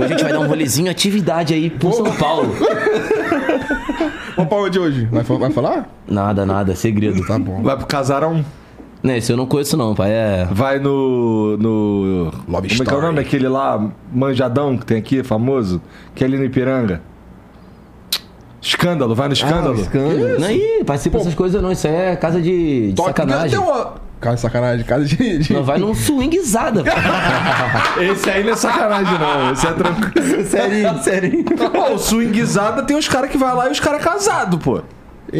E 0.00 0.04
a 0.04 0.08
gente 0.08 0.22
vai 0.22 0.32
dar 0.32 0.40
um 0.40 0.46
rolezinho, 0.46 0.90
atividade 0.90 1.52
aí 1.54 1.70
por 1.70 1.92
São 1.92 2.10
Paulo. 2.16 2.54
Vamos 4.36 4.48
pra 4.48 4.58
onde 4.58 4.78
hoje? 4.78 5.08
Vai, 5.10 5.22
vai 5.22 5.50
falar? 5.50 5.88
Nada, 6.08 6.46
nada, 6.46 6.74
segredo. 6.74 7.26
Tá 7.26 7.38
bom. 7.38 7.62
Vai 7.62 7.76
pro 7.76 7.86
casarão. 7.86 8.44
Né, 9.02 9.18
esse 9.18 9.32
eu 9.32 9.36
não 9.36 9.46
conheço, 9.46 9.76
não, 9.76 9.94
pai. 9.94 10.10
É. 10.10 10.48
Vai 10.50 10.78
no. 10.80 11.56
no 11.56 12.32
Love 12.48 12.68
como 12.68 12.82
é 12.82 12.86
que 12.86 12.92
é 12.92 12.96
o 12.96 13.00
nome 13.00 13.14
daquele 13.16 13.48
lá, 13.48 13.88
manjadão 14.12 14.76
que 14.76 14.84
tem 14.84 14.98
aqui, 14.98 15.22
famoso? 15.22 15.80
Que 16.14 16.24
é 16.24 16.26
ali 16.26 16.36
no 16.36 16.44
Ipiranga. 16.44 17.00
Escândalo, 18.60 19.14
vai 19.14 19.28
no 19.28 19.34
escândalo. 19.34 19.76
Ah, 19.78 19.82
escândalo. 19.82 20.40
Não, 20.40 20.48
aí, 20.48 20.82
participa 20.84 21.18
dessas 21.18 21.34
coisas 21.34 21.62
não. 21.62 21.70
Isso 21.70 21.86
é 21.86 22.16
casa 22.16 22.40
de, 22.42 22.88
de 22.88 22.94
Toque- 22.94 23.08
sacanagem. 23.08 23.50
Tem 23.50 23.58
uma... 23.58 23.94
Cara, 24.20 24.36
sacanagem. 24.36 24.84
Casa 24.84 25.04
de... 25.04 25.38
de- 25.38 25.52
Não, 25.52 25.62
vai 25.62 25.78
num 25.78 25.94
swingzada. 25.94 26.82
Esse 28.02 28.28
aí 28.28 28.42
não 28.42 28.52
é 28.52 28.56
sacanagem, 28.56 29.16
não. 29.16 29.52
Esse 29.52 29.64
é 29.64 29.72
tranquilo. 29.72 30.42
Sério, 30.50 31.02
sério. 31.04 31.44
Pô, 31.44 31.94
o 31.94 31.98
swingzada 31.98 32.82
tem 32.82 32.96
os 32.96 33.06
caras 33.06 33.30
que 33.30 33.38
vai 33.38 33.54
lá 33.54 33.68
e 33.68 33.70
os 33.70 33.78
caras 33.78 34.02
casados, 34.02 34.58
pô. 34.60 34.80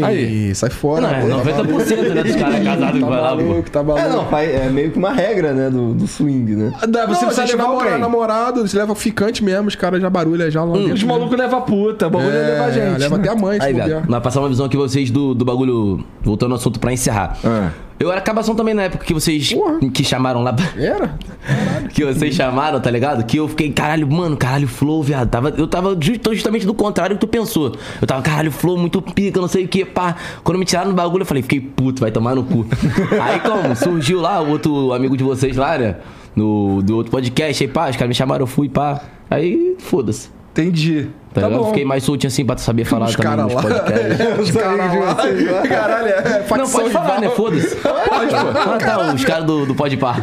Aí, 0.03 0.55
sai 0.55 0.71
fora. 0.71 1.01
Não, 1.03 1.41
é 1.41 1.45
pô, 1.45 1.51
tá 1.51 1.63
90% 1.65 2.15
né, 2.15 2.23
dos 2.23 2.37
caras 2.37 2.63
casados 2.65 2.95
que 2.95 3.01
Tá 3.01 3.07
vai 3.09 3.21
lá, 3.21 3.31
pô. 3.31 3.37
maluco, 3.43 3.71
tá 3.71 3.83
maluco. 3.83 4.07
É, 4.07 4.09
não, 4.11 4.25
pai, 4.27 4.55
é 4.55 4.69
meio 4.69 4.91
que 4.91 4.99
uma 4.99 5.13
regra, 5.13 5.53
né, 5.53 5.71
do, 5.71 5.95
do 5.95 6.07
swing, 6.07 6.55
né? 6.57 6.73
Dá, 6.89 7.07
Você 7.07 7.25
Não, 7.25 7.29
precisa 7.33 7.45
levar 7.47 7.63
namora, 7.65 7.85
alguém. 7.87 8.01
namorado, 8.01 8.67
você 8.69 8.77
leva 8.77 8.95
ficante 8.95 9.43
mesmo, 9.43 9.69
os 9.69 9.75
caras 9.77 10.01
já 10.01 10.11
barulham 10.11 10.51
já 10.51 10.63
lá 10.65 10.73
Os 10.73 10.87
dentro. 10.87 11.07
malucos 11.07 11.39
levam 11.39 11.61
puta, 11.63 12.07
o 12.07 12.11
bagulho 12.11 12.31
é, 12.35 12.51
levar 12.53 12.65
a 12.67 12.71
gente. 12.71 12.99
Leva 12.99 13.17
até 13.17 13.29
a 13.31 13.35
mãe, 13.35 13.61
se 13.61 13.67
Aí, 13.67 13.75
mas 14.09 14.23
passar 14.23 14.41
uma 14.41 14.49
visão 14.49 14.67
aqui 14.67 14.77
vocês 14.77 15.11
do, 15.11 15.35
do 15.35 15.45
bagulho. 15.45 16.05
Voltando 16.23 16.53
ao 16.53 16.57
assunto 16.59 16.79
pra 16.79 16.93
encerrar. 16.93 17.37
Ah. 17.45 17.71
Eu 17.99 18.13
era 18.13 18.21
cabação 18.21 18.55
também 18.55 18.75
na 18.75 18.83
época 18.85 19.05
que 19.05 19.13
vocês 19.13 19.53
Porra. 19.53 19.79
que 19.91 20.05
chamaram 20.05 20.43
lá. 20.43 20.55
Era? 20.77 21.19
Que 21.93 22.05
vocês 22.05 22.35
chamaram, 22.35 22.79
tá 22.81 22.91
ligado? 22.91 23.25
Que 23.25 23.39
eu 23.39 23.49
fiquei, 23.49 23.73
caralho, 23.73 24.07
mano, 24.07 24.37
caralho, 24.37 24.69
flow, 24.69 25.03
viado. 25.03 25.31
Tava, 25.31 25.49
eu 25.57 25.67
tava 25.67 25.97
justamente 25.99 26.67
do 26.67 26.75
contrário 26.75 27.17
do 27.17 27.19
que 27.19 27.27
tu 27.27 27.31
pensou. 27.31 27.75
Eu 28.01 28.07
tava, 28.07 28.21
caralho, 28.23 28.53
flow, 28.53 28.77
muito 28.77 29.01
pica, 29.01 29.41
não 29.41 29.49
sei 29.49 29.65
o 29.65 29.69
que, 29.69 29.85
pá. 29.85 30.15
Quando 30.45 30.59
me 30.59 30.65
tiraram 30.65 30.91
do 30.91 30.95
bagulho, 30.95 31.23
eu 31.23 31.27
falei, 31.27 31.43
fiquei 31.43 31.61
puto, 31.61 32.01
vai 32.01 32.11
tomar 32.11 32.35
no 32.35 32.45
cu. 32.45 32.67
aí 33.21 33.41
como? 33.41 33.75
Surgiu 33.75 34.21
lá 34.21 34.41
o 34.41 34.51
outro 34.51 34.93
amigo 34.93 35.17
de 35.17 35.25
vocês 35.25 35.57
lá, 35.57 35.79
né? 35.79 35.97
No, 36.37 36.83
do 36.83 36.97
outro 36.97 37.11
podcast, 37.11 37.65
aí 37.65 37.69
pá, 37.69 37.89
os 37.89 37.97
caras 37.97 38.09
me 38.09 38.15
chamaram, 38.15 38.43
eu 38.43 38.47
fui, 38.47 38.69
pá. 38.69 39.01
Aí, 39.31 39.75
foda-se. 39.79 40.29
Entendi. 40.63 41.09
Tá, 41.33 41.41
Tá, 41.43 41.47
ligado? 41.47 41.61
bom. 41.63 41.69
Fiquei 41.69 41.85
mais 41.85 42.03
soltinho 42.03 42.29
assim 42.29 42.45
pra 42.45 42.57
saber 42.57 42.85
falar 42.85 43.07
Os 43.07 43.13
também 43.15 43.31
caras 43.31 43.45
nos 43.45 43.55
lá. 43.55 43.63
podcasts. 43.63 44.39
Os 44.41 44.51
caras 44.51 44.79
lá. 44.79 45.69
Caralho, 45.69 46.09
é 46.09 46.39
Não, 46.39 46.45
facção 46.47 46.81
pode 46.81 46.91
falar, 46.91 47.21
né? 47.21 47.29
Foda-se. 47.31 47.77
Pode, 47.77 48.31
pô. 48.31 48.37
Ah, 48.37 48.79
tá, 48.79 49.15
os 49.15 49.25
caras 49.25 49.45
do, 49.45 49.67
do 49.67 49.75
Pode 49.75 49.97
Par. 49.97 50.17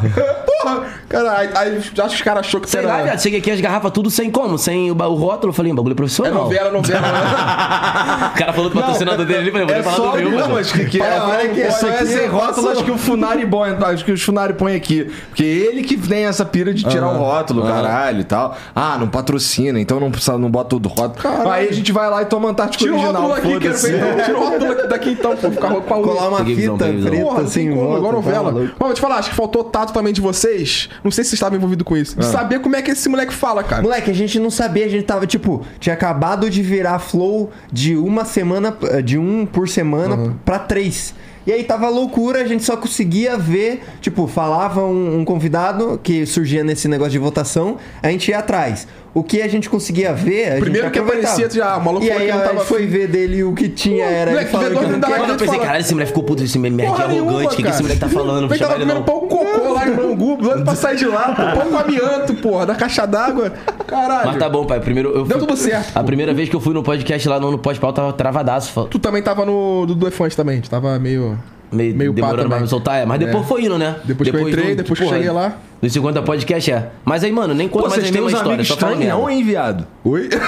Porra, 0.73 0.86
cara, 1.08 1.38
aí, 1.38 1.49
aí 1.56 1.78
acho 1.78 1.91
que 1.91 2.01
os 2.06 2.21
caras 2.21 2.45
achou 2.45 2.60
que 2.60 2.69
Sei 2.69 2.80
era- 2.82 2.89
lá, 2.89 3.04
viado, 3.04 3.21
cheguei 3.21 3.39
aqui 3.39 3.51
as 3.51 3.62
garrafas 3.62 3.91
tudo 3.91 4.10
sem 4.10 4.30
como? 4.32 4.58
Sem 4.58 4.91
o, 4.91 4.95
o 4.95 5.13
rótulo. 5.15 5.49
Eu 5.49 5.54
falei, 5.54 5.71
um 5.71 5.75
bagulho 5.75 5.93
É 5.93 5.95
profissional. 5.95 6.34
novela, 6.43 6.71
novela. 6.71 7.01
O 8.36 8.38
cara 8.38 8.54
falou 8.54 8.69
do 8.69 8.75
patrocinador 8.80 9.25
dele, 9.25 9.49
eu 9.49 9.51
falei, 9.51 9.67
vou 9.67 9.75
É 9.75 9.84
falar 9.84 9.95
só 9.95 10.12
do 10.12 10.17
meu, 10.17 10.32
não, 10.32 10.49
mas 10.49 10.71
que, 10.71 10.86
que 10.86 11.01
é, 11.01 11.21
olha 11.21 11.43
aqui, 11.51 11.62
isso 11.62 11.86
aqui 11.86 11.95
é 11.95 11.99
aqui 11.99 12.06
sem 12.08 12.28
rótulo, 12.28 12.69
acho 12.69 12.84
que 12.84 12.91
o 12.91 12.97
Funari 12.97 13.45
põe, 13.45 13.69
acho 13.71 14.04
que 14.06 14.12
os 14.12 14.21
Funari 14.21 14.54
põe 14.54 14.75
aqui. 14.75 15.10
Porque 15.30 15.43
ele 15.43 15.84
que 15.84 15.95
tem 15.97 16.25
essa 16.25 16.43
pira 16.45 16.73
de 16.73 16.84
tirar 16.84 17.10
o 17.13 17.17
rótulo, 17.17 17.63
caralho 17.63 18.21
e 18.21 18.23
tal. 18.23 18.56
Ah, 18.75 18.97
não 18.99 19.08
patrocina, 19.08 19.80
então 19.80 19.99
não, 19.99 20.12
precisa, 20.12 20.38
não 20.38 20.49
bota 20.49 20.75
o 20.75 20.80
rótulo. 20.80 21.15
Caralho. 21.15 21.49
Aí 21.49 21.69
a 21.69 21.71
gente 21.71 21.91
vai 21.91 22.10
lá 22.10 22.21
e 22.21 22.25
toma 22.25 22.49
Antártico 22.49 22.84
Tira 22.84 22.95
o 22.95 22.99
original, 22.99 23.21
rótulo 23.30 23.60
daqui, 23.60 23.60
quero 23.60 23.78
ver 23.78 23.95
então. 23.95 24.25
Tira 24.25 24.38
o 24.38 24.49
rótulo 24.49 24.88
daqui 24.89 25.10
então, 25.12 25.36
pô. 25.38 25.51
Ficar 25.51 25.67
roupa 25.67 25.95
Colar 25.95 26.30
uma 26.30 26.45
fita 26.45 26.73
preta 26.78 27.12
Porra, 27.12 27.39
não 27.39 27.45
assim, 27.47 27.71
igual 27.71 28.01
tá 28.04 28.12
novela. 28.12 28.51
Mas 28.51 28.71
vou 28.80 28.93
te 28.93 29.01
falar, 29.01 29.15
acho 29.17 29.30
que 29.30 29.36
faltou 29.36 29.63
tato 29.63 29.93
também 29.93 30.13
de 30.13 30.21
vocês. 30.56 30.89
Não 31.04 31.12
sei 31.12 31.24
se 31.24 31.32
vocês 31.32 31.38
estavam 31.38 31.58
envolvidos 31.58 31.86
com 31.86 31.98
isso. 31.98 32.18
De 32.18 32.26
saber 32.26 32.60
como 32.60 32.76
é 32.76 32.82
que 32.82 32.91
esse 32.91 33.08
moleque 33.10 33.34
fala, 33.34 33.63
cara. 33.63 33.82
Moleque, 33.82 34.10
a 34.10 34.13
gente 34.13 34.39
não 34.39 34.50
sabia, 34.50 34.86
a 34.86 34.89
gente 34.89 35.04
tava, 35.04 35.28
tipo, 35.28 35.65
tinha 35.80 35.94
acabado 35.94 36.50
de 36.50 36.62
virar 36.62 37.00
flow 37.00 37.52
de 37.72 37.96
uma 37.96 38.26
semana, 38.26 38.76
de 39.04 39.18
um 39.18 39.46
por 39.46 39.68
semana 39.68 40.36
pra 40.44 40.60
três. 40.60 41.13
E 41.48 41.52
aí 41.52 41.63
tava 41.63 41.88
loucura, 41.89 42.41
a 42.41 42.48
gente 42.48 42.63
só 42.63 42.76
conseguia 42.76 43.38
ver, 43.38 43.84
tipo, 44.02 44.26
falava 44.26 44.84
um, 44.84 45.20
um 45.20 45.26
convidado 45.26 46.00
que 46.02 46.26
surgia 46.26 46.63
nesse 46.63 46.88
negócio 46.88 47.12
de 47.12 47.20
votação, 47.20 47.78
a 48.02 48.10
gente 48.10 48.32
ia 48.32 48.39
atrás. 48.39 48.88
O 49.15 49.23
que 49.23 49.41
a 49.41 49.47
gente 49.47 49.69
conseguia 49.69 50.12
ver, 50.12 50.51
a 50.51 50.60
Primeiro 50.60 50.88
gente 50.88 50.91
que 50.93 50.99
aparecia, 50.99 51.49
já, 51.49 51.78
o 51.78 51.86
maluco 51.86 52.06
E 52.06 52.10
falou 52.10 52.21
aí 52.21 52.28
que 52.28 52.34
não 52.34 52.39
a 52.41 52.43
tava 52.43 52.58
gente 52.58 52.67
foi 52.67 52.86
ver 52.86 53.08
dele 53.08 53.43
o 53.45 53.54
que 53.54 53.69
tinha 53.69 54.04
era 54.04 54.32
ele 54.32 54.51
moleque, 54.51 54.69
vedor 54.69 54.84
que 54.84 54.91
não 54.91 54.99
Quando 54.99 55.30
eu 55.30 55.38
pensei, 55.38 55.60
caralho, 55.60 55.80
esse 55.80 55.93
moleque 55.93 56.10
ficou 56.10 56.23
puto, 56.23 56.43
esse 56.43 56.60
moleque 56.60 56.89
Porra 56.89 57.04
arrogante, 57.06 57.45
o 57.45 57.49
que, 57.56 57.63
que 57.63 57.69
esse 57.69 57.82
moleque 57.82 57.99
tá 58.01 58.10
falando? 58.10 58.54
Chama 58.54 58.58
tava 58.60 58.73
ele 58.75 58.86
comendo 58.91 59.06
pão 59.06 59.19
com 59.21 59.28
cocô 59.30 59.71
lá 59.73 59.88
em 59.88 59.91
Bangu, 59.93 60.36
doido 60.36 60.65
pra 60.65 60.75
sair 60.75 60.97
de 60.97 61.06
lá, 61.06 61.34
pô. 61.34 61.60
Pão 61.60 61.71
com 61.71 61.78
amianto, 61.78 62.34
porra, 62.36 62.65
da 62.65 62.75
caixa 62.75 63.06
d'água. 63.06 63.54
Caralho. 63.88 64.28
Mas 64.28 64.38
tá 64.38 64.49
bom, 64.49 64.65
pai. 64.65 64.82
Primeiro 64.82 65.10
eu 65.12 65.23
Deu 65.23 65.39
fui- 65.39 65.47
tudo 65.47 65.58
certo, 65.58 65.95
A 65.95 66.04
primeira 66.04 66.34
vez 66.34 66.49
que 66.49 66.56
eu 66.56 66.60
fui 66.60 66.73
no 66.73 66.84
podcast 66.84 67.30
lá 67.30 67.39
no, 67.39 67.51
no 67.51 67.58
pós-pau, 67.58 67.93
tava 67.93 68.12
travadaço. 68.12 68.86
Tu 68.91 68.99
também 68.99 69.21
tava 69.23 69.45
no 69.45 69.86
do 69.86 69.95
Defante 69.95 70.36
também, 70.36 70.60
tu 70.60 70.69
tava 70.69 70.99
meio... 70.99 71.39
Meio, 71.71 71.95
Meio 71.95 72.13
demorando 72.13 72.47
pra 72.49 72.60
me 72.60 72.67
soltar, 72.67 73.01
é. 73.01 73.06
Mas 73.06 73.19
depois 73.19 73.43
É. 73.43 73.47
foi 73.47 73.63
indo, 73.65 73.78
né? 73.78 73.95
Depois 74.06 74.30
que 74.30 74.36
eu 74.36 74.47
entrei, 74.49 74.69
do- 74.75 74.78
depois 74.78 74.97
que 74.99 75.04
eu 75.06 75.10
porra, 75.10 75.17
cheguei 75.19 75.32
lá. 75.34 75.58
No 75.82 75.89
50 75.89 76.21
podcast, 76.21 76.71
é. 76.71 76.89
Mas 77.04 77.23
aí, 77.23 77.32
mano, 77.32 77.54
nem 77.54 77.67
conta 77.67 77.84
Pô, 77.86 77.89
mais 77.89 78.01
vocês 78.01 78.10
a 78.10 78.13
têm 78.13 78.21
mesma 78.21 78.28
uns 78.28 78.39
história. 78.39 78.54
amigos 78.54 78.67
Só 78.67 78.78
fala 78.78 78.91
estranhos, 78.93 79.13
não, 79.13 79.19
merda. 79.25 79.34
hein, 79.39 79.43
viado? 79.43 79.88
Oi? 80.06 80.30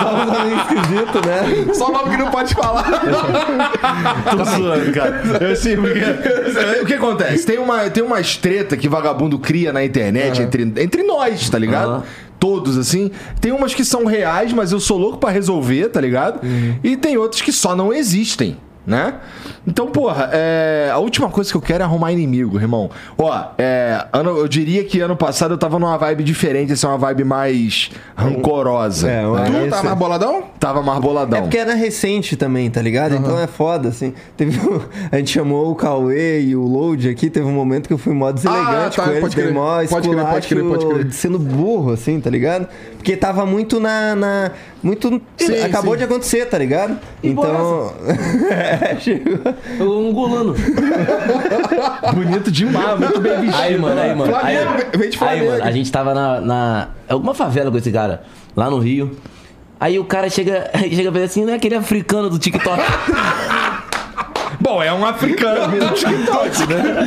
Só 0.00 0.14
um 0.14 0.44
meio 0.44 0.56
esquisito, 0.58 1.26
né? 1.26 1.74
Só 1.74 1.88
o 1.88 1.92
nome 1.92 2.10
que 2.10 2.16
não 2.16 2.30
pode 2.30 2.54
falar. 2.54 2.84
Tô 4.30 4.44
zoando, 4.44 4.92
cara. 4.92 5.22
Eu 5.40 5.56
sei, 5.56 5.76
porque... 5.76 6.00
O 6.82 6.86
que 6.86 6.94
acontece? 6.94 7.46
Tem, 7.46 7.58
uma, 7.58 7.88
tem 7.90 8.02
umas 8.02 8.36
treta 8.36 8.76
que 8.76 8.88
vagabundo 8.88 9.38
cria 9.38 9.72
na 9.72 9.84
internet 9.84 10.42
entre, 10.42 10.62
entre 10.78 11.02
nós, 11.02 11.48
tá 11.48 11.58
ligado? 11.58 11.90
Aham. 11.90 12.02
Todos, 12.38 12.76
assim. 12.76 13.10
Tem 13.40 13.52
umas 13.52 13.72
que 13.72 13.84
são 13.84 14.04
reais, 14.04 14.52
mas 14.52 14.72
eu 14.72 14.80
sou 14.80 14.98
louco 14.98 15.16
pra 15.18 15.30
resolver, 15.30 15.88
tá 15.88 16.00
ligado? 16.00 16.40
E 16.82 16.96
tem 16.96 17.16
outras 17.16 17.40
que 17.40 17.52
só 17.52 17.74
não 17.74 17.92
existem. 17.92 18.56
Né? 18.86 19.14
Então, 19.66 19.86
porra, 19.86 20.28
é, 20.32 20.90
a 20.92 20.98
última 20.98 21.30
coisa 21.30 21.50
que 21.50 21.56
eu 21.56 21.60
quero 21.60 21.82
é 21.82 21.86
arrumar 21.86 22.12
inimigo, 22.12 22.58
irmão. 22.58 22.90
Ó, 23.16 23.44
é, 23.58 24.06
ano, 24.12 24.36
eu 24.36 24.46
diria 24.46 24.84
que 24.84 25.00
ano 25.00 25.16
passado 25.16 25.54
eu 25.54 25.58
tava 25.58 25.78
numa 25.78 25.96
vibe 25.96 26.22
diferente, 26.22 26.72
essa 26.72 26.86
é 26.86 26.90
uma 26.90 26.98
vibe 26.98 27.24
mais 27.24 27.90
rancorosa. 28.14 29.08
É, 29.10 29.22
né? 29.26 29.44
Tu 29.46 29.56
Esse- 29.58 29.70
tá 29.70 29.82
mais 29.82 29.98
boladão? 29.98 30.44
Tava 30.58 30.82
mais 30.82 31.00
boladão. 31.00 31.38
É 31.38 31.42
porque 31.42 31.58
era 31.58 31.74
recente 31.74 32.36
também, 32.36 32.70
tá 32.70 32.82
ligado? 32.82 33.14
Então 33.14 33.38
é 33.38 33.46
foda, 33.46 33.88
assim. 33.88 34.12
Teve 34.36 34.58
um- 34.60 34.80
A 35.10 35.16
gente 35.18 35.30
chamou 35.30 35.70
o 35.70 35.74
Cauê 35.74 36.40
e 36.42 36.56
o 36.56 36.62
Load 36.64 37.08
aqui, 37.08 37.30
teve 37.30 37.46
um 37.46 37.52
momento 37.52 37.86
que 37.86 37.92
eu 37.94 37.98
fui 37.98 38.12
mó 38.12 38.30
deselegante 38.30 38.96
tá, 38.96 39.04
com 39.04 39.10
eles, 39.10 39.20
pode 39.20 39.36
dei 39.36 39.50
mó 39.52 39.76
Pode 39.88 40.08
crer, 40.08 40.24
pode 40.24 40.46
crer, 40.48 40.64
pode 40.64 40.86
crer. 40.86 41.12
sendo 41.12 41.38
burro, 41.38 41.92
assim, 41.92 42.20
tá 42.20 42.28
ligado? 42.30 42.66
Porque 42.96 43.16
tava 43.16 43.44
muito 43.46 43.78
na... 43.80 44.14
na- 44.14 44.50
muito... 44.84 45.22
Sim, 45.38 45.62
acabou 45.62 45.94
sim. 45.94 45.98
de 45.98 46.04
acontecer, 46.04 46.44
tá 46.46 46.58
ligado? 46.58 46.98
Então... 47.22 47.94
É, 48.50 48.96
chegou. 49.00 49.38
Eu 49.80 50.08
angolano. 50.08 50.54
Bonito 52.14 52.50
demais, 52.50 53.00
muito 53.00 53.20
bem 53.20 53.40
vestido. 53.40 53.56
Aí, 53.56 53.78
mano, 53.78 54.00
aí, 54.00 54.14
mano. 54.14 54.36
Aí, 54.36 54.56
vem 54.96 55.08
de 55.08 55.24
aí, 55.24 55.48
mano, 55.48 55.64
a 55.64 55.70
gente 55.70 55.90
tava 55.90 56.12
na, 56.12 56.40
na. 56.40 56.88
Alguma 57.08 57.32
favela 57.32 57.70
com 57.70 57.78
esse 57.78 57.90
cara, 57.90 58.24
lá 58.54 58.70
no 58.70 58.78
Rio. 58.78 59.16
Aí 59.80 59.98
o 59.98 60.04
cara 60.04 60.28
chega, 60.28 60.70
chega 60.92 61.10
pra 61.10 61.22
assim, 61.22 61.44
não 61.44 61.54
é 61.54 61.56
aquele 61.56 61.76
africano 61.76 62.28
do 62.28 62.38
TikTok. 62.38 62.82
Bom, 64.60 64.82
é 64.82 64.92
um 64.92 65.04
africano 65.04 65.78
do 65.78 65.94
TikTok, 65.94 66.66
né? 66.68 67.06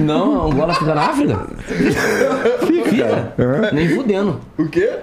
Não, 0.00 0.46
Angola 0.46 0.74
fica 0.74 0.94
na 0.94 1.02
África? 1.02 1.46
Fica. 2.66 3.34
Nem 3.72 3.88
fudendo. 3.88 4.40
O 4.58 4.68
quê? 4.68 4.98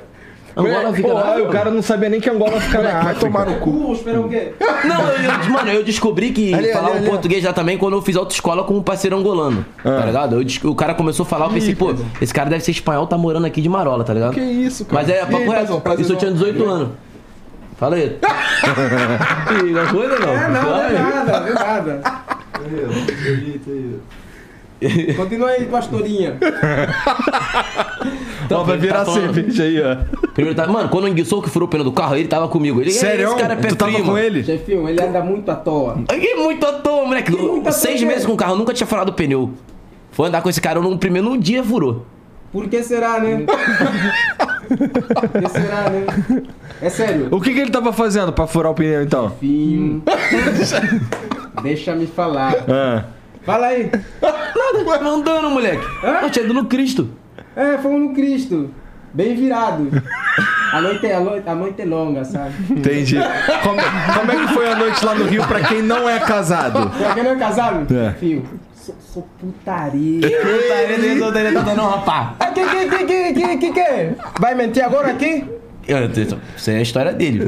Angola 0.60 0.94
fica 0.94 1.08
Pô, 1.08 1.14
na 1.14 1.36
o 1.38 1.48
cara 1.50 1.72
não 1.72 1.82
sabia 1.82 2.10
nem 2.10 2.20
que 2.20 2.30
Angola 2.30 2.60
fica 2.60 2.82
na 2.82 2.90
Vai 2.92 3.02
África. 3.02 3.20
tomar 3.20 3.46
no 3.46 3.56
cu. 3.60 3.94
Espera 3.94 4.20
o 4.22 4.28
quê? 4.30 4.54
Não, 4.86 5.02
eu, 5.10 5.22
eu- 5.24 5.50
mano, 5.52 5.72
eu 5.72 5.84
descobri 5.84 6.32
que 6.32 6.54
Ali, 6.54 6.72
falava 6.74 6.90
ali, 6.96 6.98
ali. 7.00 7.10
português 7.10 7.44
já 7.44 7.54
também 7.54 7.78
quando 7.78 7.94
eu 7.96 8.02
fiz 8.02 8.16
autoescola 8.16 8.64
com 8.64 8.76
um 8.76 8.82
parceiro 8.84 9.18
angolano. 9.18 9.66
Tá 9.84 10.06
ligado? 10.06 10.36
Eu 10.36 10.44
des- 10.44 10.64
o 10.64 10.76
cara 10.76 10.94
começou 10.94 11.26
a 11.26 11.30
falar, 11.30 11.46
eu 11.46 11.52
pensei, 11.52 11.76
pô, 11.76 11.94
esse 12.22 12.34
cara 12.34 12.50
deve 12.50 12.64
ser 12.64 12.72
espanhol, 12.72 13.08
tá 13.08 13.18
morando 13.18 13.46
aqui 13.46 13.62
de 13.62 13.70
Marola, 13.70 14.04
tá 14.04 14.14
ligado? 14.14 14.34
Que 14.34 14.42
isso, 14.42 14.86
cara. 14.86 15.02
Mas 15.02 15.10
é, 15.10 15.16
E 15.18 15.20
aí, 15.20 15.26
papo 15.26 15.38
reto. 15.38 15.52
paizão, 15.54 15.80
prazer 15.82 16.02
Isso 16.04 16.14
eu 16.14 16.18
tinha 16.18 16.32
não. 16.32 16.38
18 16.38 16.66
anos. 16.66 16.90
Fala 17.78 17.96
aí. 17.96 18.18
Ih, 19.66 19.72
não 19.72 19.88
coisa 19.88 20.20
não. 20.20 20.30
É, 20.34 20.50
não, 20.50 20.62
não 20.64 20.82
é 20.82 20.92
nada, 20.92 21.40
não 21.40 21.48
é 21.48 21.54
nada. 21.54 22.02
Continua 25.16 25.50
aí, 25.50 25.66
pastorinha. 25.66 26.38
Ó, 28.52 28.64
vai 28.64 28.78
virar 28.78 29.06
tá 29.06 29.12
cerveja 29.12 29.64
aí, 29.64 29.80
ó. 29.82 29.98
Primeiro 30.34 30.56
tá, 30.56 30.66
mano, 30.66 30.90
quando 30.90 31.04
o 31.04 31.08
enguiçou 31.08 31.42
que 31.42 31.50
furou 31.50 31.68
o 31.68 31.70
pneu 31.70 31.84
do 31.84 31.92
carro, 31.92 32.16
ele 32.16 32.28
tava 32.28 32.48
comigo. 32.48 32.82
Ele, 32.82 32.90
Sério? 32.92 33.28
Esse 33.28 33.36
cara 33.36 33.54
é 33.54 33.58
pé 33.58 33.68
Tu 33.68 33.76
tava 33.76 34.02
com 34.02 34.18
ele? 34.18 34.44
Chefinho, 34.44 34.90
ele 34.90 35.02
anda 35.02 35.22
muito 35.22 35.50
à 35.52 35.56
toa. 35.56 36.00
Que 36.08 36.34
muito 36.36 36.66
à 36.66 36.74
toa, 36.74 37.06
moleque. 37.06 37.32
muito 37.32 37.60
à 37.60 37.64
toa, 37.64 37.72
Seis 37.72 38.02
né? 38.02 38.08
meses 38.08 38.26
com 38.26 38.34
o 38.34 38.38
carro, 38.38 38.54
eu 38.54 38.58
nunca 38.58 38.74
tinha 38.74 38.88
furado 38.88 39.12
o 39.12 39.14
pneu. 39.14 39.52
Foi 40.12 40.28
andar 40.28 40.42
com 40.42 40.50
esse 40.50 40.60
cara 40.62 40.80
no 40.80 40.98
primeiro 40.98 41.38
dia 41.38 41.64
furou. 41.64 42.06
Por 42.52 42.68
que 42.68 42.82
será, 42.82 43.20
né? 43.20 43.46
Por 44.68 45.42
que 45.42 45.50
será, 45.50 45.90
né? 45.90 46.44
É 46.82 46.90
sério. 46.90 47.28
O 47.30 47.40
que, 47.40 47.54
que 47.54 47.60
ele 47.60 47.70
tava 47.70 47.94
fazendo 47.94 48.34
pra 48.34 48.48
furar 48.48 48.72
o 48.72 48.76
pneu, 48.76 49.04
então? 49.04 49.30
Filho. 49.40 50.02
Deixa-me 51.62 52.08
falar. 52.08 52.56
Ah. 52.68 53.04
Fala 53.50 53.66
aí. 53.68 53.90
Nada, 54.22 55.10
andando, 55.10 55.50
moleque. 55.50 55.84
Hã? 56.04 56.20
Eu 56.22 56.30
tinha 56.30 56.46
ido 56.46 56.54
no 56.54 56.66
Cristo. 56.66 57.10
É, 57.56 57.80
fomos 57.80 58.00
no 58.00 58.14
Cristo. 58.14 58.70
Bem 59.12 59.36
virado. 59.36 59.90
A 60.72 60.80
noite, 60.82 61.08
é- 61.08 61.16
a 61.16 61.20
noite, 61.20 61.50
a 61.50 61.56
noite 61.56 61.82
é 61.82 61.86
longa, 61.86 62.24
sabe? 62.24 62.54
Entendi. 62.70 63.18
Como, 63.64 63.82
como 64.20 64.32
é 64.32 64.36
que 64.46 64.54
foi 64.54 64.72
a 64.72 64.76
noite 64.76 65.04
lá 65.04 65.16
no 65.16 65.26
Rio 65.26 65.48
pra 65.48 65.62
quem 65.62 65.82
não 65.82 66.08
é 66.08 66.20
casado? 66.20 66.92
Pra 66.92 67.16
quem 67.16 67.24
não 67.24 67.32
é 67.32 67.36
casado? 67.38 67.88
É. 67.92 68.12
Filho, 68.20 68.44
sou, 68.76 68.96
sou 69.00 69.28
putaria. 69.40 70.22
Putaria 70.30 70.98
dele, 71.00 71.20
putaria 71.20 71.54
tá 71.54 71.62
dando 71.62 71.82
um 71.82 71.88
rapá. 71.88 72.36
Ah, 72.40 72.46
que, 72.52 72.62
que, 72.64 72.86
que, 72.88 73.04
que, 73.06 73.34
que, 73.34 73.58
que, 73.58 73.74
que? 73.74 74.14
Vai 74.40 74.54
mentir 74.54 74.84
agora 74.86 75.10
aqui? 75.10 75.44
Isso 76.56 76.70
é 76.70 76.76
a 76.78 76.82
história 76.84 77.12
dele. 77.14 77.46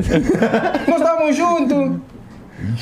Nós 0.88 1.00
estávamos 1.00 1.36
juntos. 1.36 2.00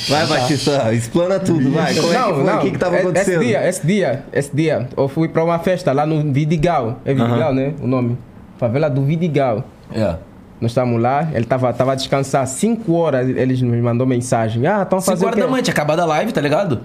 Vai, 0.10 0.26
Batista, 0.28 0.94
explana 0.94 1.40
tudo, 1.40 1.72
vai. 1.72 1.94
Como 1.96 2.12
é 2.14 2.16
que 2.16 2.34
foi? 2.34 2.54
O 2.56 2.60
que 2.60 2.72
que 2.72 2.78
tava 2.78 2.96
É- 2.98 3.00
acontecendo? 3.02 3.42
Esse 3.42 3.46
dia, 3.48 3.68
esse 3.70 3.88
dia, 3.88 4.24
esse 4.34 4.56
dia, 4.56 4.90
eu 4.98 5.08
fui 5.08 5.28
pra 5.30 5.44
uma 5.44 5.60
festa 5.60 5.92
lá 5.92 6.06
no 6.06 6.32
Vidigal. 6.34 7.00
É 7.06 7.14
Vidigal, 7.14 7.54
né? 7.54 7.74
O 7.82 7.88
nome. 7.88 8.18
Favela 8.58 8.90
do 8.90 9.02
Vidigal. 9.04 9.64
É. 9.94 10.16
Nós 10.60 10.72
estávamos 10.72 11.02
lá, 11.02 11.30
ele 11.34 11.46
tava, 11.46 11.72
tava 11.72 11.94
a 11.94 11.96
descansar. 11.96 12.46
Cinco 12.46 12.94
horas 12.94 13.30
eles 13.30 13.62
me 13.62 13.82
mandou 13.82 14.06
mensagem. 14.06 14.68
Ah, 14.68 14.82
estão 14.84 15.00
5 15.00 15.12
fazendo 15.12 15.24
o 15.24 15.28
horas 15.32 15.40
da 15.40 15.48
manhã, 15.50 15.64
tinha 15.64 15.74
acabado 15.74 16.00
a 16.02 16.06
live, 16.06 16.32
tá 16.34 16.42
ligado? 16.42 16.82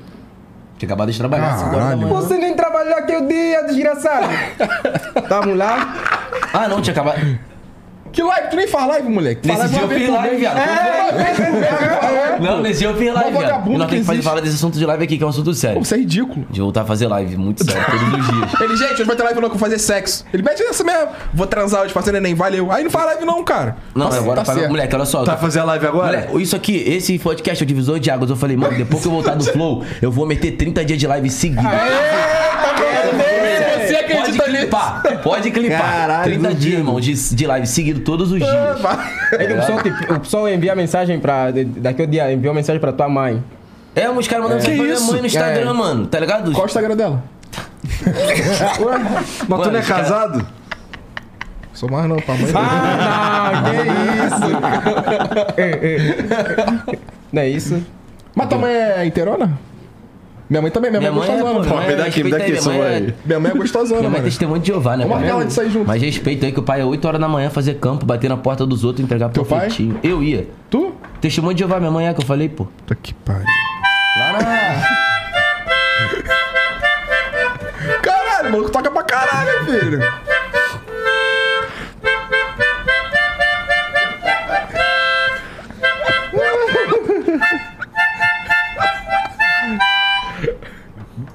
Tinha 0.78 0.87
acabado 0.88 1.11
de 1.11 1.18
trabalhar, 1.18 1.57
5 1.59 1.74
horas 1.74 1.88
da 1.90 1.96
manhã. 1.96 2.09
Você 2.14 2.37
nem 2.37 2.54
trabalhou 2.54 2.94
aqui 2.96 3.16
o 3.16 3.26
dia, 3.26 3.62
desgraçado. 3.64 4.28
Tamo 5.28 5.54
lá. 5.54 5.94
Ah, 6.52 6.68
não, 6.68 6.80
tinha 6.80 6.92
acabado. 6.92 7.18
Que 8.14 8.22
live? 8.22 8.48
Tu 8.48 8.57
nem 8.57 8.68
faz 8.68 8.87
live, 8.87 9.09
moleque. 9.09 9.48
Faz 9.48 9.59
Nesse 9.59 9.74
dia 9.74 9.83
eu 9.83 9.88
fiz 9.88 10.09
live, 10.09 10.37
viado. 10.37 10.59
É, 10.59 12.38
Não, 12.40 12.62
nesse 12.62 12.79
dia 12.79 12.88
eu 12.88 12.96
fiz 12.96 13.12
live, 13.12 13.31
viado. 13.31 13.42
vagabundo 13.42 13.74
E 13.74 13.79
nós 13.79 13.88
que 13.90 13.96
temos 13.96 14.16
que 14.16 14.22
falar 14.22 14.40
desse 14.40 14.55
assunto 14.55 14.79
de 14.79 14.87
live 14.87 15.03
aqui, 15.05 15.18
que 15.18 15.24
é 15.24 15.27
um 15.27 15.31
assunto 15.31 15.53
sério. 15.53 15.79
Pô, 15.79 15.85
Você 15.85 15.96
é 15.96 15.98
ridículo. 15.98 16.46
De 16.48 16.61
voltar 16.61 16.83
a 16.83 16.85
fazer 16.85 17.09
live 17.09 17.37
muito 17.37 17.64
sério, 17.64 17.85
todos 17.90 18.03
os 18.20 18.27
dias. 18.27 18.55
Ele, 18.62 18.77
gente, 18.77 18.92
hoje 18.92 19.05
vai 19.05 19.16
ter 19.16 19.22
live 19.24 19.40
não, 19.40 19.48
que 19.48 19.57
eu 19.57 19.59
vou 19.59 19.68
fazer 19.68 19.79
sexo. 19.81 20.24
Ele 20.33 20.44
mete 20.44 20.62
essa 20.62 20.85
mesmo. 20.85 21.09
Vou 21.33 21.46
transar 21.46 21.83
hoje, 21.83 21.92
fazer 21.92 22.12
neném, 22.12 22.37
valeu. 22.37 22.70
Aí 22.70 22.85
não 22.85 22.90
faz 22.90 23.07
live 23.07 23.24
não, 23.24 23.42
cara. 23.42 23.77
Não, 23.94 24.07
Nossa, 24.07 24.18
agora 24.18 24.42
tá 24.44 24.55
certo. 24.55 24.70
Moleque, 24.70 24.94
olha 24.94 25.05
só. 25.07 25.24
Tá 25.24 25.37
fazendo 25.37 25.66
live 25.66 25.87
agora? 25.87 26.07
Moleque, 26.07 26.42
isso 26.42 26.55
aqui, 26.55 26.77
esse 26.87 27.18
podcast 27.18 27.62
é 27.62 27.64
o 27.64 27.66
divisor 27.66 27.98
de 27.98 28.11
águas. 28.12 28.31
Eu 28.31 28.37
falei, 28.37 28.57
mano, 28.57 28.77
depois 28.77 29.03
que 29.03 29.09
eu 29.09 29.12
voltar 29.12 29.35
do 29.35 29.42
Flow, 29.53 29.85
eu 30.00 30.12
vou 30.12 30.24
meter 30.24 30.53
30 30.53 30.85
dias 30.85 30.98
de 31.00 31.07
live 31.09 31.29
seguidos. 31.31 31.64
Você 34.07 34.14
Pode 34.14 34.21
acredita 34.31 34.47
nisso? 34.49 34.61
clipar, 34.62 35.03
pode 35.23 35.51
clipar. 35.51 35.81
Caralho, 35.81 36.25
30 36.25 36.49
dias, 36.49 36.59
duvido. 36.59 36.77
irmão, 36.79 37.01
de, 37.01 37.14
de 37.35 37.47
live 37.47 37.67
seguido 37.67 38.01
todos 38.01 38.31
os 38.33 38.38
dias. 38.38 38.51
É 39.33 39.47
que 39.47 39.53
o 39.53 39.57
pessoal, 39.57 39.83
tipo, 39.83 40.14
o 40.14 40.21
pessoal 40.21 40.49
envia 40.49 40.75
mensagem 40.75 41.19
pra. 41.19 41.47
Daqui 41.51 42.03
o 42.03 42.07
dia 42.07 42.33
enviou 42.33 42.53
mensagem 42.55 42.81
pra 42.81 42.93
tua 42.93 43.09
mãe. 43.09 43.43
É, 43.97 44.11
os 44.11 44.27
caras 44.29 44.45
mandando 44.45 44.61
mensagem 44.69 44.77
pra 44.79 44.87
minha 44.87 45.01
mãe 45.12 45.21
no 45.21 45.27
Instagram, 45.27 45.71
É. 45.71 45.73
mano, 45.73 46.07
tá 46.07 46.19
ligado? 46.21 46.51
Qual 46.53 46.62
é 46.62 46.67
o 46.67 46.67
Instagram 46.67 46.97
dela? 46.97 47.23
Mas 49.49 49.61
tu 49.61 49.71
não 49.71 49.77
é 49.77 49.81
os 49.81 49.87
cara- 49.87 50.03
casado? 50.03 50.47
Sou 51.73 51.90
mais 51.90 52.07
não, 52.09 52.17
pra 52.17 52.35
mãe. 52.35 52.51
Ah, 52.55 53.53
não, 53.64 53.73
que 53.75 53.81
isso? 56.97 57.01
Não 57.33 57.43
é 57.43 57.49
isso? 57.49 57.83
Mas 58.35 58.49
tua 58.49 58.59
mãe 58.59 58.73
é 58.73 59.05
inteirona? 59.07 59.59
Minha 60.48 60.61
mãe 60.61 60.70
também, 60.70 60.90
minha, 60.90 61.00
Minha 61.00 61.12
mãe 61.12 61.26
é 61.26 61.30
mãe 61.30 61.38
é, 61.38 61.42
pô, 61.42 61.54
gostosona. 61.54 61.83
Pô, 61.83 61.88
me 61.88 61.96
dá 61.96 62.04
aqui, 62.04 62.22
me 62.24 62.30
dá 62.30 62.37
aqui, 62.37 62.52
respeita 62.52 62.59
aí, 62.59 62.62
sua 62.62 62.72
minha 62.72 62.85
mãe 62.85 63.00
mãe. 63.00 63.14
Minha 63.24 63.40
mãe 63.40 63.50
é 63.50 63.54
gostosona, 63.54 64.00
Minha 64.00 64.11
mãe 64.11 64.18
é 64.18 64.20
mano. 64.20 64.24
testemunho 64.30 64.61
de 64.61 64.66
Jeová, 64.66 64.96
né? 64.96 65.04
Vamos 65.07 65.20
marcar 65.22 65.37
onde 65.38 65.52
sair 65.52 65.70
junto. 65.70 65.87
Mas 65.87 66.02
respeita 66.02 66.46
aí 66.46 66.52
que 66.52 66.61
o 66.61 66.62
pai 66.62 66.80
é 66.83 66.85
8 66.85 67.04
horas 67.09 67.20
da 67.20 67.28
manhã 67.28 67.48
fazer 67.50 67.74
campo, 67.74 68.04
bater 68.04 68.28
na 68.28 68.37
porta 68.37 68.66
dos 68.66 68.85
outros 68.85 69.00
e 69.00 69.04
entregar 69.04 69.30
Teu 69.30 69.44
pai? 69.44 69.61
panfletinho. 69.61 69.98
Eu 70.02 70.22
ia. 70.22 70.46
Tu? 70.68 70.92
Testemunho 71.20 71.54
de 71.54 71.61
Jeová, 71.61 71.78
minha 71.80 71.90
mãe 71.90 72.09
é 72.09 72.12
que 72.14 72.20
eu 72.20 72.26
falei, 72.26 72.48
pô. 72.50 72.66
Puta 72.66 72.94
que 72.94 73.14
pariu. 73.14 73.44
Lá 74.18 74.33
na. 74.33 75.04
Caralho, 78.02 78.50
maluco 78.52 78.70
toca 78.70 78.90
pra 78.90 79.02
caralho, 79.02 79.64
filho. 79.64 80.00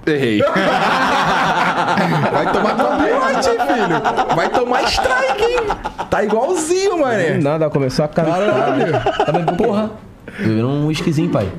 Errei. 0.10 0.42
Vai 2.32 2.52
tomar 2.52 2.76
copyright, 2.76 3.50
filho. 3.50 4.36
Vai 4.36 4.50
tomar 4.50 4.84
strike, 4.84 5.44
hein? 5.44 5.60
Tá 6.10 6.24
igualzinho, 6.24 7.00
mané. 7.00 7.38
Nada, 7.38 7.70
começou 7.70 8.06
a. 8.06 8.08
Caralho. 8.08 8.92
Tá 9.26 9.32
bebendo 9.32 9.56
Porra. 9.56 9.92
Bebendo 10.38 10.68
um 10.68 10.88
whiskyzinho, 10.88 11.30
pai. 11.30 11.50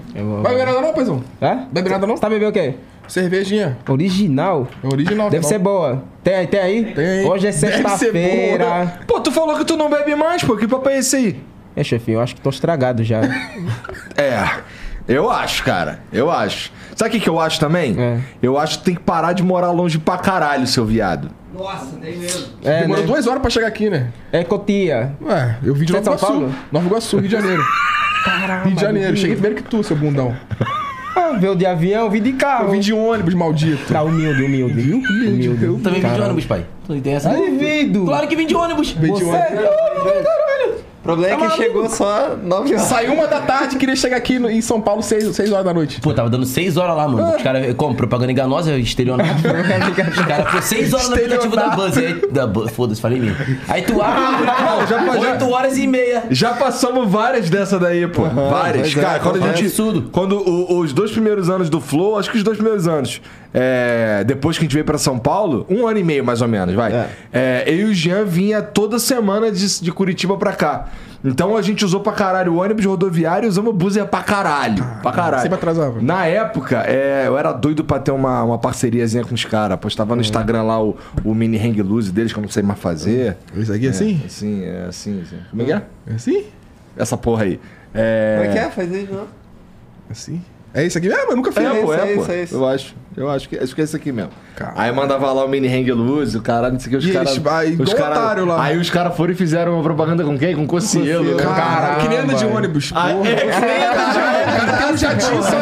Vai 0.43 0.53
beber 0.53 0.67
nada 0.67 0.81
não, 0.81 0.93
paizão? 0.93 1.23
Hã? 1.43 1.67
Bebe 1.71 1.91
nada 1.91 2.07
não? 2.07 2.17
Você 2.17 2.21
tá 2.23 2.29
bebendo 2.29 2.51
o 2.51 2.53
quê? 2.53 2.75
Cervejinha. 3.09 3.77
Original? 3.89 4.69
É 4.83 4.87
original. 4.87 5.31
Deve 5.31 5.45
ser 5.45 5.59
boa. 5.59 6.05
Tem, 6.23 6.47
tem 6.47 6.61
aí? 6.61 6.95
Tem. 6.95 7.29
Hoje 7.29 7.49
é 7.49 7.53
sexta-feira. 7.53 9.01
Pô, 9.07 9.21
tu 9.21 9.33
falou 9.33 9.57
que 9.57 9.65
tu 9.65 9.77
não 9.77 9.91
bebe 9.91 10.15
mais, 10.15 10.45
pô. 10.45 10.57
Que 10.57 10.69
papo 10.69 10.89
é 10.89 10.99
esse 10.99 11.17
aí? 11.17 11.41
É, 11.75 11.83
chefinho, 11.83 12.19
eu 12.19 12.21
acho 12.23 12.35
que 12.35 12.41
tô 12.41 12.51
estragado 12.51 13.03
já. 13.03 13.21
É. 14.17 14.61
Eu 15.09 15.31
acho, 15.31 15.65
cara. 15.65 16.01
Eu 16.13 16.31
acho. 16.31 16.71
Sabe 16.95 17.09
o 17.09 17.13
que, 17.13 17.21
que 17.21 17.29
eu 17.29 17.41
acho 17.41 17.59
também? 17.59 17.97
É. 17.99 18.19
Eu 18.43 18.59
acho 18.59 18.79
que 18.79 18.85
tem 18.85 18.95
que 18.95 19.01
parar 19.01 19.33
de 19.33 19.43
morar 19.43 19.71
longe 19.73 19.99
pra 19.99 20.19
caralho, 20.19 20.67
seu 20.67 20.85
viado. 20.85 21.31
É, 22.63 22.83
Demorou 22.83 23.03
né? 23.03 23.07
duas 23.07 23.27
horas 23.27 23.41
pra 23.41 23.51
chegar 23.51 23.67
aqui, 23.67 23.91
né? 23.91 24.09
É 24.33 24.45
Cotia. 24.45 25.13
Ué, 25.23 25.57
eu 25.65 25.75
vim 25.75 25.85
de 25.85 25.93
Você 25.93 25.99
é 25.99 26.01
Nova 26.03 26.17
Iguaçu. 26.17 26.27
Paulo? 26.27 26.55
Nova 26.73 26.87
Iguaçu, 26.87 27.17
Rio 27.19 27.29
de 27.29 27.33
Janeiro. 27.35 27.63
Rio 28.65 28.75
de 28.75 28.81
Janeiro. 28.81 29.17
Cheguei 29.17 29.35
primeiro 29.37 29.57
que 29.57 29.63
tu, 29.69 29.83
seu 29.83 29.97
bundão. 29.97 30.35
Ah, 31.17 31.37
veio 31.39 31.57
de 31.57 31.67
avião, 31.67 32.09
vim 32.09 32.23
de 32.23 32.33
carro. 32.35 32.67
Eu 32.67 32.71
vim 32.71 32.81
de 32.81 32.93
ônibus, 32.93 33.35
maldito. 33.35 33.93
Tá 33.93 34.03
humilde, 34.03 34.43
humilde. 34.43 34.75
Viu? 34.81 34.99
Humilde. 34.99 35.65
Eu 35.65 35.81
Também 35.81 36.01
vim 36.01 36.13
de 36.15 36.21
ônibus, 36.21 36.47
pai. 36.47 36.65
Tu 36.87 37.01
tem 37.01 37.15
essa? 37.15 37.31
Duvido. 37.31 38.05
Claro 38.05 38.29
que 38.29 38.37
vim 38.37 38.47
de 38.47 38.55
ônibus. 38.55 38.93
vim 38.93 39.13
de 39.13 39.25
Você 39.25 39.25
ônibus. 39.25 39.45
é 39.45 39.57
doido, 39.57 40.25
caralho. 40.25 40.50
Problema 41.03 41.35
é 41.47 41.49
Tá 41.49 41.55
que 41.57 41.63
chegou 41.63 41.89
só 41.89 42.37
9 42.43 42.75
horas. 42.75 42.83
Saiu 42.87 43.15
uma 43.15 43.27
da 43.27 43.41
tarde, 43.41 43.77
queria 43.77 43.97
chegar 43.97 44.17
aqui 44.17 44.39
no- 44.39 44.51
em 44.51 44.61
São 44.61 44.81
Paulo 44.81 45.03
6, 45.03 45.35
seis 45.35 45.51
horas 45.53 45.65
da 45.65 45.73
noite. 45.75 46.01
Pô, 46.01 46.13
tava 46.13 46.29
dando 46.31 46.45
6 46.47 46.77
horas 46.77 46.97
lá, 46.97 47.09
mano. 47.09 47.37
Os 47.37 47.43
caras, 47.43 47.75
como? 47.75 47.95
Propaganda 47.95 48.31
enganosa, 48.33 48.77
estelionato. 48.77 49.31
Os 49.41 50.27
caras, 50.27 50.51
pô, 50.53 50.63
6 50.63 50.93
horas 50.93 51.09
no 51.09 51.15
aplicativo 51.17 51.57
da 51.57 51.69
Buzz. 51.71 51.97
Aí, 51.97 52.21
da 52.31 52.47
Buzz, 52.47 52.71
foda-se, 52.73 53.01
falei 53.01 53.19
mesmo. 53.21 53.37
Aí 53.69 53.83
tu 53.83 54.01
abre, 54.01 54.47
Não, 54.47 54.87
já 54.87 55.03
pode- 55.05 55.27
8 55.27 55.51
horas 55.51 55.77
e 55.79 55.87
meia. 55.87 56.25
Já 56.31 56.55
passamos 56.55 57.11
várias 57.11 57.49
dessa 57.51 57.79
daí, 57.79 58.07
pô. 58.07 58.23
várias. 58.25 58.93
pois 58.93 58.97
é, 58.97 59.01
Cara, 59.01 59.19
quando 59.21 59.37
a 59.43 59.47
é 59.47 59.49
gente. 59.57 59.67
absurdo. 59.67 60.09
Quando 60.13 60.37
o- 60.39 60.79
os 60.81 60.93
dois 60.93 61.11
primeiros 61.11 61.49
anos 61.51 61.69
do 61.71 61.81
Flow, 61.81 62.19
acho 62.19 62.31
que 62.31 62.37
os 62.37 62.43
dois 62.43 62.57
primeiros 62.57 62.87
anos. 62.87 63.21
É, 63.53 64.23
depois 64.25 64.57
que 64.57 64.65
a 64.65 64.67
gente 64.67 64.73
veio 64.75 64.85
pra 64.85 64.99
São 64.99 65.19
Paulo, 65.19 65.67
um 65.69 65.87
ano 65.87 65.99
e 65.99 66.05
meio 66.05 66.25
mais 66.25 66.41
ou 66.41 66.49
menos, 66.49 66.75
vai. 66.75 66.93
É. 66.93 67.09
É, 67.33 67.65
eu 67.67 67.75
e 67.75 67.85
o 67.85 67.95
Jean 67.95 68.25
vinha 68.25 68.63
toda 68.63 68.99
semana 68.99 69.51
de, 69.51 69.81
de 69.81 69.93
Curitiba 69.93 70.37
pra 70.37 70.53
cá. 70.53 70.89
Então 71.23 71.55
a 71.57 71.61
gente 71.61 71.85
usou 71.85 72.01
pra 72.01 72.13
caralho 72.13 72.55
o 72.55 72.57
ônibus 72.63 72.85
rodoviário 72.87 73.47
e 73.47 73.49
usamos 73.49 73.75
buzzer 73.75 74.07
pra 74.07 74.23
caralho. 74.23 74.83
Pra 75.03 75.13
caralho. 75.13 75.43
sempre 75.43 75.57
atrasava. 75.57 76.01
Na 76.01 76.25
época, 76.25 76.83
é, 76.87 77.25
eu 77.27 77.37
era 77.37 77.53
doido 77.53 77.85
pra 77.85 77.99
ter 77.99 78.11
uma, 78.11 78.43
uma 78.43 78.59
parceriazinha 78.59 79.23
com 79.23 79.35
os 79.35 79.45
caras. 79.45 79.79
Postava 79.79 80.15
no 80.15 80.23
Instagram 80.23 80.63
lá 80.63 80.83
o, 80.83 80.97
o 81.23 81.35
mini 81.35 81.59
hang 81.59 81.83
loose 81.83 82.11
deles, 82.11 82.33
que 82.33 82.39
eu 82.39 82.43
não 82.43 82.49
sei 82.49 82.63
mais 82.63 82.79
fazer. 82.79 83.37
Isso 83.55 83.71
aqui 83.73 83.89
assim? 83.89 84.21
É, 84.23 84.27
assim, 84.27 84.65
é 84.65 84.87
assim, 84.89 85.21
assim. 85.21 85.37
Como 85.51 85.63
é 85.63 85.65
que 85.67 85.73
é? 85.73 85.83
É 86.07 86.15
assim? 86.15 86.45
Essa 86.97 87.17
porra 87.19 87.45
aí. 87.45 87.61
É. 87.93 88.37
Como 88.39 88.51
é 88.51 88.53
que 88.55 88.59
é? 88.59 88.71
Faz 88.71 88.91
isso, 88.91 89.13
não? 89.13 89.27
Assim? 90.11 90.43
É 90.73 90.85
isso 90.87 90.97
aqui 90.97 91.09
mesmo? 91.09 91.31
Eu 91.33 91.37
nunca 91.37 91.53
fiz. 91.53 91.65
É, 91.65 91.67
É 91.67 91.83
pô, 91.83 91.95
é, 91.95 91.99
é 91.99 92.13
é 92.13 92.43
isso. 92.45 92.55
Eu 92.55 92.67
acho. 92.67 92.95
Eu 93.17 93.29
acho 93.29 93.49
que, 93.49 93.59
acho 93.59 93.75
que 93.75 93.81
é 93.81 93.85
isso 93.85 93.97
aqui 93.97 94.13
mesmo. 94.13 94.31
Cara. 94.57 94.73
Aí 94.77 94.93
mandava 94.93 95.33
lá 95.33 95.45
o 95.45 95.49
mini 95.49 95.67
hang 95.69 95.91
loose, 95.93 96.37
o 96.37 96.43
cara, 96.43 96.71
não 96.71 96.79
sei 96.79 96.89
o 96.95 97.01
que, 97.01 97.07
os 97.07 97.13
caras. 97.13 97.33
os 97.79 97.95
cara- 97.95 98.45
lá. 98.45 98.63
Aí 98.63 98.79
os 98.79 98.89
caras 98.89 99.17
foram 99.17 99.33
e 99.33 99.37
fizeram 99.37 99.75
uma 99.75 99.83
propaganda 99.83 100.23
com 100.23 100.39
quem? 100.39 100.55
Com 100.55 100.67
Cocielo. 100.67 101.25
Cocielo. 101.33 101.55
Caralho, 101.55 102.01
que 102.03 102.09
nem 102.09 102.19
anda 102.19 102.35
de 102.35 102.41
Caramba. 102.41 102.57
ônibus. 102.59 102.93
Porra. 102.93 103.11
é, 103.11 103.35
que 103.35 103.45
nem 103.67 103.85
anda 103.85 104.13
de 104.13 104.19
ônibus. 104.19 104.41
O 104.51 104.51
cara 104.67 104.79
tem 104.79 104.93
um 104.93 104.97
jatinho 104.97 105.43
só 105.43 105.61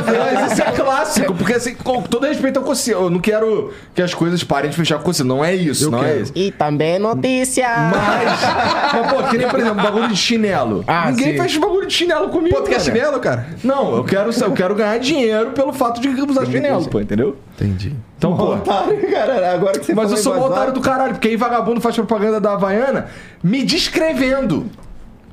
isso 0.53 0.63
é 0.63 0.73
clássico, 0.73 1.35
porque 1.35 1.53
assim, 1.55 1.75
com 1.75 2.03
todo 2.03 2.27
respeito 2.27 2.59
ao 2.59 2.65
Cocielo, 2.65 3.05
eu 3.07 3.11
não 3.11 3.19
quero 3.21 3.73
que 3.95 4.03
as 4.03 4.13
coisas 4.15 4.43
parem 4.45 4.71
de 4.71 4.77
fechar 4.77 4.97
com 4.97 5.03
o 5.03 5.05
Cocielo. 5.05 5.29
Não 5.29 5.45
é 5.45 5.55
isso, 5.55 5.85
Eu 5.87 5.91
não 5.91 6.03
é 6.05 6.09
quero. 6.09 6.23
isso. 6.23 6.33
E 6.35 6.51
também 6.51 6.99
notícia. 6.99 7.67
Mas, 7.91 8.93
mas, 8.93 9.13
pô, 9.13 9.23
que 9.31 9.39
nem, 9.39 9.49
por 9.49 9.59
exemplo, 9.61 9.83
bagulho 9.83 10.09
de 10.09 10.17
chinelo. 10.17 10.85
Ah, 10.87 11.11
Ninguém 11.11 11.33
sim. 11.33 11.39
faz 11.39 11.57
bagulho 11.57 11.87
de 11.87 11.93
chinelo 11.95 12.29
comigo. 12.29 12.57
Pô, 12.57 12.63
tu 12.63 12.71
quer 12.71 12.81
chinelo, 12.81 13.19
cara? 13.21 13.47
Não, 13.65 13.97
eu 13.97 14.05
quero, 14.05 14.31
eu 14.31 14.53
quero 14.53 14.75
ganhar 14.75 14.99
dinheiro 14.99 15.51
pelo 15.53 15.73
fato 15.73 16.01
de 16.01 16.09
usar 16.09 16.47
chinelo, 16.47 16.87
pô, 16.89 17.01
entendeu? 17.01 17.37
Entendi. 17.55 17.95
Então, 18.17 18.37
pô. 18.37 18.55
Otário, 18.55 19.11
cara. 19.11 19.53
Agora 19.53 19.79
que 19.79 19.87
você 19.87 19.95
Mas 19.95 20.11
eu 20.11 20.17
sou 20.17 20.35
um 20.35 20.43
otário 20.43 20.73
do 20.73 20.81
caralho, 20.81 21.13
porque 21.15 21.29
aí 21.29 21.37
vagabundo 21.37 21.81
faz 21.81 21.95
propaganda 21.95 22.41
da 22.41 22.53
Havaiana 22.53 23.09
me 23.43 23.65
descrevendo. 23.65 24.67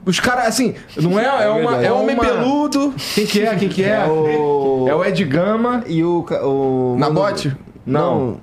Os 0.05 0.19
caras, 0.19 0.47
assim, 0.47 0.75
não 0.97 1.19
é, 1.19 1.25
é, 1.25 1.49
uma. 1.49 1.55
verdade. 1.57 1.85
É 1.85 1.91
Homem 1.91 2.15
uma... 2.15 2.23
peludo. 2.23 2.93
Quem 3.15 3.25
que 3.25 3.41
é? 3.41 3.55
Quem 3.55 3.69
que 3.69 3.83
é? 3.83 3.89
É 3.89 4.07
o... 4.07 4.87
É 4.87 4.95
o 4.95 5.03
Ed 5.03 5.23
Gama. 5.25 5.83
E 5.87 6.03
o... 6.03 6.25
o... 6.43 6.95
Nabote? 6.97 7.55
Não. 7.85 8.39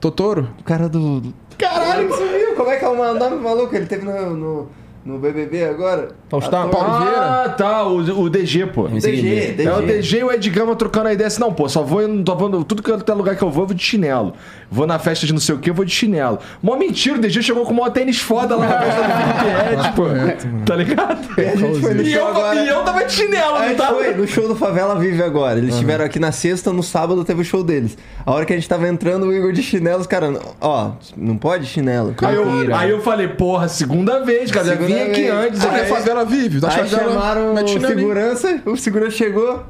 Totoro? 0.00 0.48
O 0.58 0.64
cara 0.64 0.88
do... 0.88 1.34
Caralho, 1.58 2.08
que 2.08 2.14
sumiu. 2.14 2.54
Como 2.54 2.70
é 2.70 2.76
que 2.76 2.84
é 2.84 2.88
o 2.88 3.14
nome 3.14 3.36
maluco? 3.36 3.74
Ele 3.74 3.86
teve 3.86 4.04
no, 4.04 4.34
no, 4.34 4.68
no 5.04 5.18
BBB 5.18 5.64
agora? 5.64 6.08
Faustão. 6.28 6.62
Ator. 6.62 6.70
Paulo 6.80 6.98
Vieira? 7.04 7.20
Ah, 7.44 7.48
tá, 7.50 7.84
o, 7.86 8.20
o 8.22 8.28
DG, 8.30 8.66
pô. 8.66 8.88
DG, 8.88 9.54
DG. 9.54 9.62
É 9.68 9.72
o 9.72 9.82
DG 9.82 10.18
e 10.18 10.24
o 10.24 10.32
Ed 10.32 10.50
Gama 10.50 10.74
trocando 10.74 11.08
a 11.08 11.12
ideia 11.12 11.28
assim, 11.28 11.40
não, 11.40 11.52
pô, 11.52 11.68
só 11.68 11.82
vou, 11.82 12.06
não 12.08 12.24
tô 12.24 12.34
vendo, 12.34 12.64
tudo 12.64 12.82
que 12.82 12.90
é 12.90 13.14
lugar 13.14 13.36
que 13.36 13.42
eu 13.44 13.50
vou, 13.50 13.62
eu 13.62 13.66
vou 13.68 13.76
de 13.76 13.82
chinelo. 13.82 14.32
Vou 14.68 14.86
na 14.86 14.98
festa 14.98 15.24
de 15.24 15.32
não 15.32 15.38
sei 15.38 15.54
o 15.54 15.58
que, 15.58 15.70
eu 15.70 15.74
vou 15.74 15.84
de 15.84 15.92
chinelo. 15.92 16.38
Mó 16.60 16.76
mentira, 16.76 17.16
o 17.16 17.20
DG 17.20 17.42
chegou 17.42 17.64
com 17.64 17.72
o 17.72 17.76
maior 17.76 17.90
tênis 17.90 18.18
foda 18.20 18.56
lá 18.56 18.66
na 18.66 18.78
festa 18.82 19.02
do 19.02 19.12
Felipe 19.12 19.72
Ed, 19.72 19.92
pô. 19.94 20.02
Correto, 20.02 20.46
mano. 20.48 20.64
Tá 20.64 20.76
ligado? 20.76 21.28
E 21.38 21.44
a 21.44 21.56
gente 21.56 21.80
foi 21.80 21.94
no 21.94 22.02
E 22.02 22.10
show 22.12 22.20
eu, 22.20 22.26
agora. 22.28 22.60
e 22.60 22.68
eu 22.68 22.82
tava 22.82 23.04
de 23.04 23.12
chinelo, 23.12 23.58
não 23.60 23.74
tava? 23.76 23.94
foi 23.94 24.14
no 24.14 24.26
show 24.26 24.48
do 24.48 24.56
Favela 24.56 24.96
Vive 24.96 25.22
agora. 25.22 25.58
Eles 25.58 25.74
estiveram 25.74 26.04
aqui 26.04 26.18
na 26.18 26.32
sexta, 26.32 26.72
no 26.72 26.82
sábado 26.82 27.24
teve 27.24 27.42
o 27.42 27.44
show 27.44 27.62
deles. 27.62 27.96
A 28.24 28.32
hora 28.32 28.44
que 28.44 28.52
a 28.52 28.56
gente 28.56 28.68
tava 28.68 28.88
entrando, 28.88 29.26
o 29.26 29.32
Igor 29.32 29.52
de 29.52 29.62
chinelo, 29.62 30.00
os 30.00 30.06
caras, 30.08 30.36
ó, 30.60 30.90
não 31.16 31.36
pode 31.36 31.66
chinelo. 31.66 32.14
Aí 32.22 32.34
eu, 32.34 32.74
aí 32.76 32.90
eu 32.90 33.00
falei, 33.00 33.28
porra, 33.28 33.68
segunda 33.68 34.24
vez, 34.24 34.50
cara. 34.50 34.66
Segunda 34.66 34.86
vim 34.88 35.00
aqui 35.00 35.22
vez. 35.22 35.30
antes. 35.32 35.64
Ah, 35.64 35.70
aí- 35.70 35.80
é 35.82 35.84
favela 35.84 36.15
vive. 36.24 36.60
Da 36.60 36.68
Aí 36.68 36.88
favela. 36.88 37.12
chamaram 37.12 37.54
o 37.54 37.68
segurança, 37.68 38.60
o 38.64 38.76
segurança 38.76 39.10
chegou. 39.12 39.62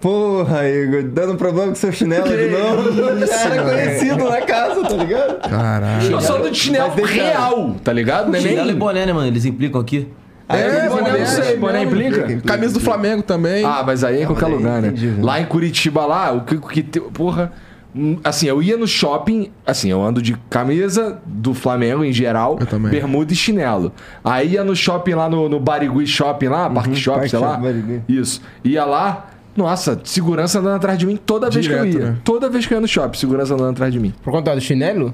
Porra, 0.00 0.68
Igor, 0.68 1.02
dando 1.04 1.34
problema 1.34 1.68
com 1.68 1.74
seu 1.74 1.90
chinelo 1.90 2.22
Que 2.24 2.36
de 2.36 2.48
novo. 2.50 2.92
Já 3.26 3.40
era 3.40 3.62
conhecido 3.64 4.30
na 4.30 4.40
casa, 4.42 4.82
tá 4.82 4.94
ligado? 4.96 5.48
Caralho. 5.48 6.10
Eu 6.12 6.20
sou 6.20 6.40
do 6.40 6.54
chinelo 6.54 6.92
Mas 7.00 7.10
real, 7.10 7.74
tá 7.82 7.92
ligado? 7.92 8.28
Não 8.28 8.36
é 8.36 8.40
Chinelo 8.40 8.60
e 8.60 8.66
nem... 8.66 8.76
boné, 8.76 9.06
né, 9.06 9.12
mano? 9.12 9.26
Eles 9.26 9.44
implicam 9.44 9.80
aqui. 9.80 10.06
Aí 10.48 10.62
É, 10.62 10.88
boné, 10.88 11.02
boné, 11.02 11.18
não 11.18 11.26
sei, 11.26 11.56
boné 11.56 11.82
implica? 11.82 12.40
Camisa 12.42 12.74
do 12.74 12.80
Flamengo 12.80 13.22
também. 13.22 13.64
Ah, 13.64 13.82
mas 13.84 14.04
aí 14.04 14.20
é 14.20 14.22
em 14.22 14.26
qualquer 14.26 14.46
aí 14.46 14.52
lugar, 14.52 14.80
né? 14.80 14.88
entendi, 14.88 15.08
né? 15.08 15.18
Lá 15.20 15.40
em 15.40 15.46
Curitiba, 15.46 16.06
lá, 16.06 16.32
o 16.32 16.42
que, 16.42 16.54
o 16.54 16.60
que 16.60 16.82
porra. 16.82 17.52
Hum, 17.94 18.18
Assim, 18.22 18.46
eu 18.46 18.62
ia 18.62 18.76
no 18.76 18.86
shopping, 18.86 19.50
assim, 19.66 19.90
eu 19.90 20.02
ando 20.02 20.20
de 20.22 20.36
camisa 20.50 21.18
do 21.26 21.54
Flamengo 21.54 22.04
em 22.04 22.12
geral, 22.12 22.58
bermuda 22.90 23.32
e 23.32 23.36
chinelo. 23.36 23.92
Aí 24.24 24.52
ia 24.52 24.64
no 24.64 24.74
shopping 24.76 25.14
lá 25.14 25.28
no, 25.28 25.48
no 25.48 25.58
Barigui 25.60 26.06
Shopping 26.06 26.48
lá, 26.48 26.68
Parque 26.70 26.96
Shopping, 26.96 27.18
Parque 27.20 27.30
sei 27.30 27.38
lá. 27.38 27.56
Barigui. 27.56 28.02
Isso. 28.08 28.40
Ia 28.64 28.84
lá, 28.84 29.30
nossa, 29.56 30.00
segurança 30.04 30.60
andando 30.60 30.76
atrás 30.76 30.98
de 30.98 31.06
mim 31.06 31.16
toda 31.16 31.50
vez 31.50 31.66
que 31.66 31.72
eu 31.72 31.86
ia. 31.86 31.98
né? 31.98 32.16
Toda 32.24 32.48
vez 32.48 32.66
que 32.66 32.72
eu 32.74 32.76
ia 32.76 32.80
no 32.80 32.88
shopping, 32.88 33.18
segurança 33.18 33.54
andando 33.54 33.70
atrás 33.70 33.92
de 33.92 33.98
mim. 33.98 34.12
Por 34.22 34.30
conta 34.30 34.54
do 34.54 34.60
chinelo? 34.60 35.12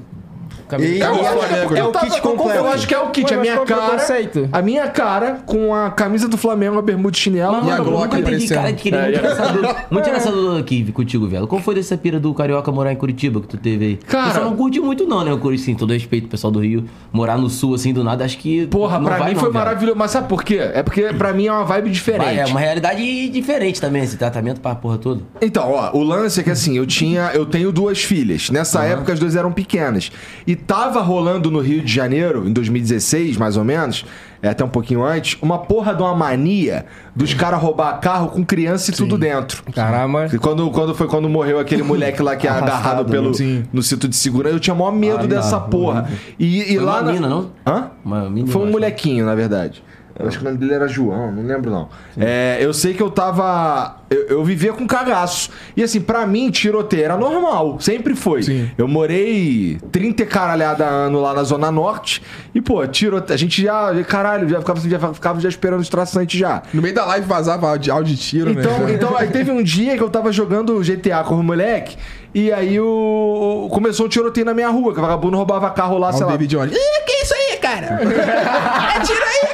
E, 0.81 1.01
É 1.01 1.11
o 1.11 1.15
e 1.15 1.25
Flamengo, 1.25 1.77
é, 1.77 1.85
o 1.85 1.93
kit 1.93 2.21
completo. 2.21 2.59
Eu 2.59 2.69
acho 2.69 2.87
que 2.89 2.95
é 2.95 2.99
o 2.99 3.11
kit, 3.11 3.31
Ué, 3.33 3.39
a 3.39 3.41
minha 3.41 3.61
o 3.63 3.65
cara. 3.65 4.07
A 4.53 4.63
minha 4.63 4.89
cara 4.89 5.39
com 5.47 5.75
a 5.75 5.91
camisa 5.91 6.29
do 6.29 6.37
Flamengo, 6.37 6.79
a 6.79 6.83
bermuda 6.83 7.17
chinelo. 7.17 7.53
Mano, 7.55 7.69
E 7.69 7.73
a 7.73 7.77
eu 7.79 7.85
Glock 7.85 8.17
aparecendo. 8.17 8.55
cara, 8.55 8.69
É, 8.71 8.73
muito 8.73 9.19
engraçado. 9.19 9.77
Muito 9.91 10.09
engraçado 10.09 10.57
aqui 10.59 10.93
contigo, 10.93 11.27
velho. 11.29 11.47
Qual 11.47 11.61
foi 11.61 11.75
dessa 11.75 11.97
pira 11.97 12.19
do 12.19 12.33
Carioca 12.35 12.71
morar 12.73 12.93
em 12.93 12.97
Curitiba 12.97 13.41
que 13.41 13.47
tu 13.49 13.57
teve 13.57 13.85
aí? 13.85 13.97
Cara- 13.97 14.29
Eu 14.29 14.35
só 14.35 14.45
não 14.45 14.57
curti 14.57 14.81
muito 14.81 15.07
não, 15.07 15.25
né? 15.25 15.31
Eu 15.31 15.39
curti, 15.39 15.59
sim, 15.61 15.75
todo 15.75 15.93
respeito, 15.93 16.29
pessoal 16.29 16.51
do 16.51 16.61
Rio. 16.61 16.85
Morar 17.13 17.37
no 17.39 17.49
Sul, 17.51 17.75
assim, 17.75 17.93
do 17.93 18.03
nada, 18.03 18.25
acho 18.25 18.39
que 18.39 18.67
Porra, 18.67 18.99
não 18.99 19.07
pra 19.07 19.17
vai 19.19 19.29
mim 19.29 19.35
não, 19.35 19.41
foi 19.41 19.51
velho. 19.53 19.65
maravilhoso. 19.65 19.99
Mas 19.99 20.11
sabe 20.11 20.29
por 20.29 20.43
quê? 20.43 20.57
É 20.73 20.83
porque 20.83 21.03
pra 21.15 21.33
mim 21.33 21.47
é 21.47 21.53
uma 21.53 21.65
vibe 21.65 21.91
diferente. 21.91 22.25
Vai, 22.25 22.39
é 22.41 22.47
uma 22.47 22.61
realidade 22.61 23.29
diferente 23.29 23.81
também, 23.81 24.03
esse 24.03 24.17
tratamento 24.17 24.61
pra 24.61 24.75
porra 24.75 24.99
toda. 24.99 25.23
Então, 25.41 25.71
ó, 25.73 25.91
o 25.97 26.03
lance 26.03 26.41
é 26.41 26.43
que 26.43 26.51
assim, 26.51 26.77
eu 26.77 26.87
tinha. 26.87 27.31
Eu 27.35 27.47
tenho 27.47 27.71
duas 27.73 28.03
filhas. 28.03 28.51
Nessa 28.51 28.85
época 28.85 29.13
as 29.13 29.19
duas 29.19 29.37
eram 29.37 29.53
pequenas. 29.53 30.11
E 30.47 30.54
tava 30.55 31.01
rolando 31.01 31.51
no 31.51 31.61
Rio 31.61 31.83
de 31.83 31.93
Janeiro, 31.93 32.47
em 32.49 32.53
2016, 32.53 33.37
mais 33.37 33.57
ou 33.57 33.65
menos, 33.65 34.05
é 34.43 34.49
até 34.51 34.65
um 34.65 34.69
pouquinho 34.69 35.03
antes, 35.03 35.39
uma 35.41 35.59
porra 35.59 35.95
de 35.95 36.03
uma 36.03 36.15
mania 36.15 36.85
dos 37.17 37.33
caras 37.33 37.61
roubar 37.61 37.99
carro 38.01 38.29
com 38.29 38.45
criança 38.45 38.91
e 38.91 38.95
tudo 38.95 39.17
dentro. 39.17 39.63
Caramba. 39.73 40.29
E 40.33 40.39
Quando, 40.39 40.71
quando 40.71 40.95
foi 40.95 41.07
quando 41.07 41.29
morreu 41.29 41.59
aquele 41.59 41.83
moleque 41.83 42.21
lá 42.23 42.37
que 42.37 42.47
é 42.47 42.51
agarrado 42.53 43.05
pelo, 43.07 43.29
né? 43.29 43.35
Sim. 43.35 43.65
no 43.73 43.83
cinto 43.83 44.07
de 44.07 44.17
segurança, 44.17 44.55
eu 44.55 44.61
tinha 44.61 44.75
maior 44.75 44.93
medo 44.93 45.27
dessa 45.27 45.59
porra. 45.59 46.09
E, 46.39 46.61
e 46.73 46.77
Foi 46.77 46.85
lá 46.85 46.93
uma 46.97 47.03
na- 47.03 47.13
mina, 47.13 47.29
não? 47.29 47.51
Hã? 47.67 47.91
Uma 48.05 48.29
menina, 48.29 48.49
Foi 48.53 48.63
um 48.63 48.71
molequinho, 48.71 49.25
na 49.25 49.35
verdade. 49.35 49.83
Eu 50.17 50.29
acho 50.29 50.39
que 50.39 50.45
o 50.45 50.47
nome 50.47 50.59
dele 50.59 50.75
era 50.75 50.87
João, 50.87 51.33
não 51.33 51.43
lembro 51.43 51.71
não. 51.71 51.89
É, 52.17 52.59
eu 52.61 52.73
sei 52.73 52.95
que 52.95 53.03
eu 53.03 53.11
tava. 53.11 53.97
Eu, 54.09 54.27
eu 54.29 54.45
vivia 54.45 54.73
com 54.73 54.87
cagaço. 54.87 55.51
E 55.77 55.83
assim, 55.83 56.01
pra 56.01 56.25
mim, 56.25 56.51
tiroteio 56.51 57.05
era 57.05 57.17
normal. 57.17 57.79
Sempre 57.81 58.15
foi. 58.15 58.45
Sim. 58.45 58.71
Eu 58.79 58.87
morei 58.87 59.79
30 59.91 60.23
e 60.23 60.27
caralhada 60.27 60.85
ano 60.85 61.21
lá 61.21 61.35
na 61.35 61.43
Zona 61.43 61.71
Norte. 61.73 62.23
E, 62.55 62.61
pô, 62.61 62.87
tiroteio. 62.87 63.35
A 63.35 63.39
gente 63.39 63.61
já. 63.61 63.93
Caralho, 64.05 64.49
já 64.49 64.61
ficava, 64.61 64.81
já 64.89 65.15
ficava 65.15 65.41
já 65.41 65.49
esperando 65.49 65.81
os 65.81 65.89
traçantes 65.89 66.39
já. 66.39 66.63
No 66.73 66.81
meio 66.81 66.95
da 66.95 67.05
live 67.07 67.27
vazava 67.27 67.69
áudio 67.69 68.05
de 68.05 68.17
tiro, 68.17 68.51
Então, 68.51 68.79
né? 68.87 68.95
então 68.95 69.17
aí 69.17 69.29
teve 69.29 69.51
um 69.51 69.63
dia 69.63 69.97
que 69.97 70.03
eu 70.03 70.11
tava 70.11 70.31
jogando 70.31 70.79
GTA 70.81 71.25
com 71.25 71.35
o 71.35 71.43
moleque. 71.43 71.97
E 72.35 72.53
aí 72.53 72.81
o, 72.81 73.69
começou 73.71 74.07
um 74.07 74.09
tiroteio 74.09 74.45
na 74.45 74.53
minha 74.53 74.69
rua, 74.69 74.93
que 74.93 74.99
o 74.99 75.03
vagabundo 75.03 75.37
roubava 75.37 75.71
carro 75.71 75.99
lá, 75.99 76.09
Olha 76.09 76.17
sei 76.17 76.25
o 76.25 76.27
lá. 76.27 76.33
David 76.33 76.51
Jones. 76.51 76.73
Ih, 76.73 77.05
que 77.07 77.13
isso 77.23 77.33
aí, 77.33 77.57
cara? 77.59 77.87
Atira 78.97 79.25
aí, 79.25 79.54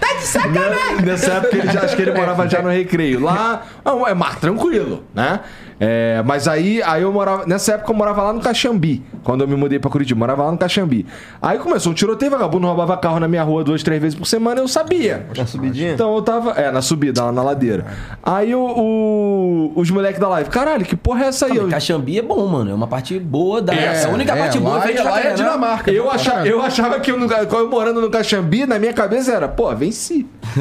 Tá 0.00 0.14
de 0.14 0.22
sacanagem. 0.22 1.04
Nessa 1.04 1.32
época 1.34 1.56
ele 1.56 1.70
já, 1.72 1.80
acho 1.82 1.96
que 1.96 2.02
ele 2.02 2.12
morava 2.12 2.48
já 2.48 2.62
no 2.62 2.68
recreio. 2.68 3.20
Lá 3.20 3.62
não, 3.84 4.06
é 4.06 4.14
mais 4.14 4.36
tranquilo, 4.36 5.04
né? 5.14 5.40
É, 5.82 6.22
mas 6.26 6.46
aí, 6.46 6.82
aí 6.82 7.00
eu 7.02 7.10
morava. 7.10 7.46
Nessa 7.46 7.72
época 7.72 7.90
eu 7.90 7.96
morava 7.96 8.22
lá 8.22 8.32
no 8.34 8.40
Caxambi. 8.40 9.02
Quando 9.24 9.40
eu 9.40 9.48
me 9.48 9.56
mudei 9.56 9.78
pra 9.78 9.90
Curitiba, 9.90 10.18
morava 10.18 10.44
lá 10.44 10.52
no 10.52 10.58
Caxambi. 10.58 11.06
Aí 11.40 11.58
começou 11.58 11.90
um 11.92 11.94
tiroteio, 11.94 12.30
vagabundo 12.30 12.66
roubava 12.66 12.96
carro 12.98 13.18
na 13.18 13.26
minha 13.26 13.42
rua 13.42 13.64
duas, 13.64 13.82
três 13.82 14.00
vezes 14.00 14.18
por 14.18 14.26
semana, 14.26 14.60
eu 14.60 14.68
sabia. 14.68 15.26
Na 15.36 15.46
subidinha? 15.46 15.92
Então 15.92 16.14
eu 16.14 16.20
tava. 16.22 16.50
É, 16.52 16.70
na 16.70 16.82
subida, 16.82 17.24
lá 17.24 17.32
na 17.32 17.42
ladeira. 17.42 17.86
Aí 18.22 18.54
o, 18.54 18.60
o- 18.60 19.72
os 19.74 19.90
moleques 19.90 20.20
da 20.20 20.28
live, 20.28 20.50
caralho, 20.50 20.84
que 20.84 20.94
porra 20.96 21.24
é 21.24 21.28
essa 21.28 21.46
aí? 21.46 21.56
Eu, 21.56 21.68
Caxambi 21.68 22.18
é 22.18 22.22
bom, 22.22 22.46
mano. 22.46 22.70
É 22.70 22.74
uma 22.74 22.86
parte 22.86 23.18
boa 23.18 23.62
da. 23.62 23.72
É, 23.74 24.04
a 24.04 24.08
única 24.10 24.36
parte 24.36 24.58
boa 24.58 24.76
lá, 24.76 24.78
é 24.80 24.82
frente 24.88 25.02
lá 25.02 25.20
é 25.20 25.24
né? 25.24 25.34
Dinamarca. 25.34 25.90
eu, 25.90 26.10
achava, 26.10 26.46
eu 26.46 26.60
achava 26.60 27.00
que 27.00 27.10
eu, 27.10 27.18
eu 27.18 27.70
morando 27.70 28.00
no 28.02 28.10
Caxambi, 28.10 28.66
na 28.66 28.78
minha 28.78 28.92
cabeça 28.92 29.32
era, 29.32 29.48
pô, 29.48 29.74
venci. 29.74 30.26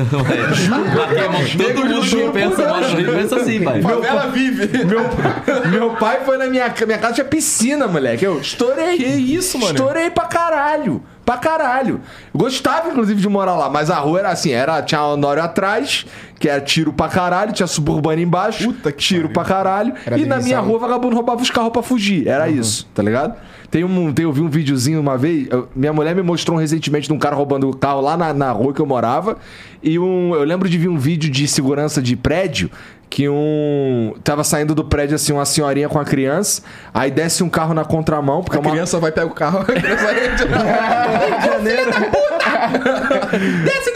Todo 1.57 1.85
mundo 1.85 3.13
pensa 3.13 3.35
assim, 3.37 3.61
pai. 3.63 3.81
Favela 3.81 4.27
vive. 4.27 4.85
Meu, 4.85 5.08
meu 5.69 5.91
pai 5.95 6.21
foi 6.25 6.37
na 6.37 6.45
minha, 6.47 6.73
minha 6.85 6.97
casa, 6.97 7.13
tinha 7.15 7.25
piscina, 7.25 7.87
moleque. 7.87 8.23
Eu 8.25 8.39
estourei. 8.39 8.97
Que 8.97 9.05
isso, 9.05 9.57
mano? 9.59 9.73
Estourei 9.73 10.09
pra 10.09 10.25
caralho. 10.25 11.01
pra 11.25 11.37
caralho. 11.37 12.01
Gostava, 12.33 12.89
inclusive, 12.89 13.21
de 13.21 13.29
morar 13.29 13.55
lá, 13.55 13.69
mas 13.69 13.89
a 13.91 13.97
rua 13.99 14.19
era 14.19 14.29
assim, 14.29 14.51
era, 14.51 14.81
tinha 14.81 15.03
Honório 15.03 15.43
atrás, 15.43 16.05
que 16.39 16.49
era 16.49 16.59
tiro 16.61 16.91
pra 16.93 17.07
caralho, 17.07 17.51
tinha 17.53 17.67
suburbano 17.67 18.19
embaixo, 18.21 18.65
Puta 18.73 18.91
que 18.91 18.97
tiro 19.03 19.29
pra 19.29 19.43
caralho, 19.43 19.93
Era 20.05 20.17
e 20.17 20.25
na 20.25 20.37
minha 20.39 20.59
rua 20.59 20.79
vagabundo 20.79 21.15
roubava 21.15 21.41
os 21.41 21.49
carros 21.51 21.71
pra 21.71 21.81
fugir. 21.83 22.27
Era 22.27 22.49
isso, 22.49 22.87
tá 22.93 23.03
ligado? 23.03 23.35
Tem 23.69 23.83
um, 23.83 24.11
tem, 24.11 24.23
eu 24.23 24.31
vi 24.31 24.41
um 24.41 24.49
videozinho 24.49 24.99
uma 24.99 25.15
vez, 25.15 25.47
eu- 25.51 25.69
minha 25.75 25.93
mulher 25.93 26.15
me 26.15 26.23
mostrou 26.23 26.57
recentemente 26.57 27.07
de 27.07 27.13
um 27.13 27.19
cara 27.19 27.35
roubando 27.35 27.69
o 27.69 27.75
carro 27.77 28.01
lá 28.01 28.17
na, 28.17 28.33
na 28.33 28.51
rua 28.51 28.73
que 28.73 28.79
eu 28.79 28.85
morava, 28.87 29.37
e 29.83 29.99
um, 29.99 30.33
eu 30.33 30.43
lembro 30.43 30.67
de 30.67 30.75
ver 30.79 30.87
um 30.87 30.97
vídeo 30.97 31.29
de 31.29 31.47
segurança 31.47 32.01
de 32.01 32.15
prédio, 32.15 32.71
que 33.09 33.27
um. 33.27 34.13
Tava 34.23 34.43
saindo 34.43 34.75
do 34.75 34.83
prédio 34.83 35.15
assim, 35.15 35.33
uma 35.33 35.45
senhorinha 35.45 35.89
com 35.89 35.97
a 35.99 36.05
criança, 36.05 36.61
aí 36.93 37.09
desce 37.09 37.43
um 37.43 37.49
carro 37.49 37.73
na 37.73 37.83
contramão, 37.83 38.43
porque 38.43 38.57
A 38.57 38.59
é 38.59 38.61
uma. 38.61 38.71
criança 38.71 38.99
vai 38.99 39.11
pegar 39.11 39.25
o 39.27 39.31
carro, 39.31 39.59
a 39.61 39.65
criança 39.65 40.45
vai... 40.47 41.41
Janeiro. 41.49 41.91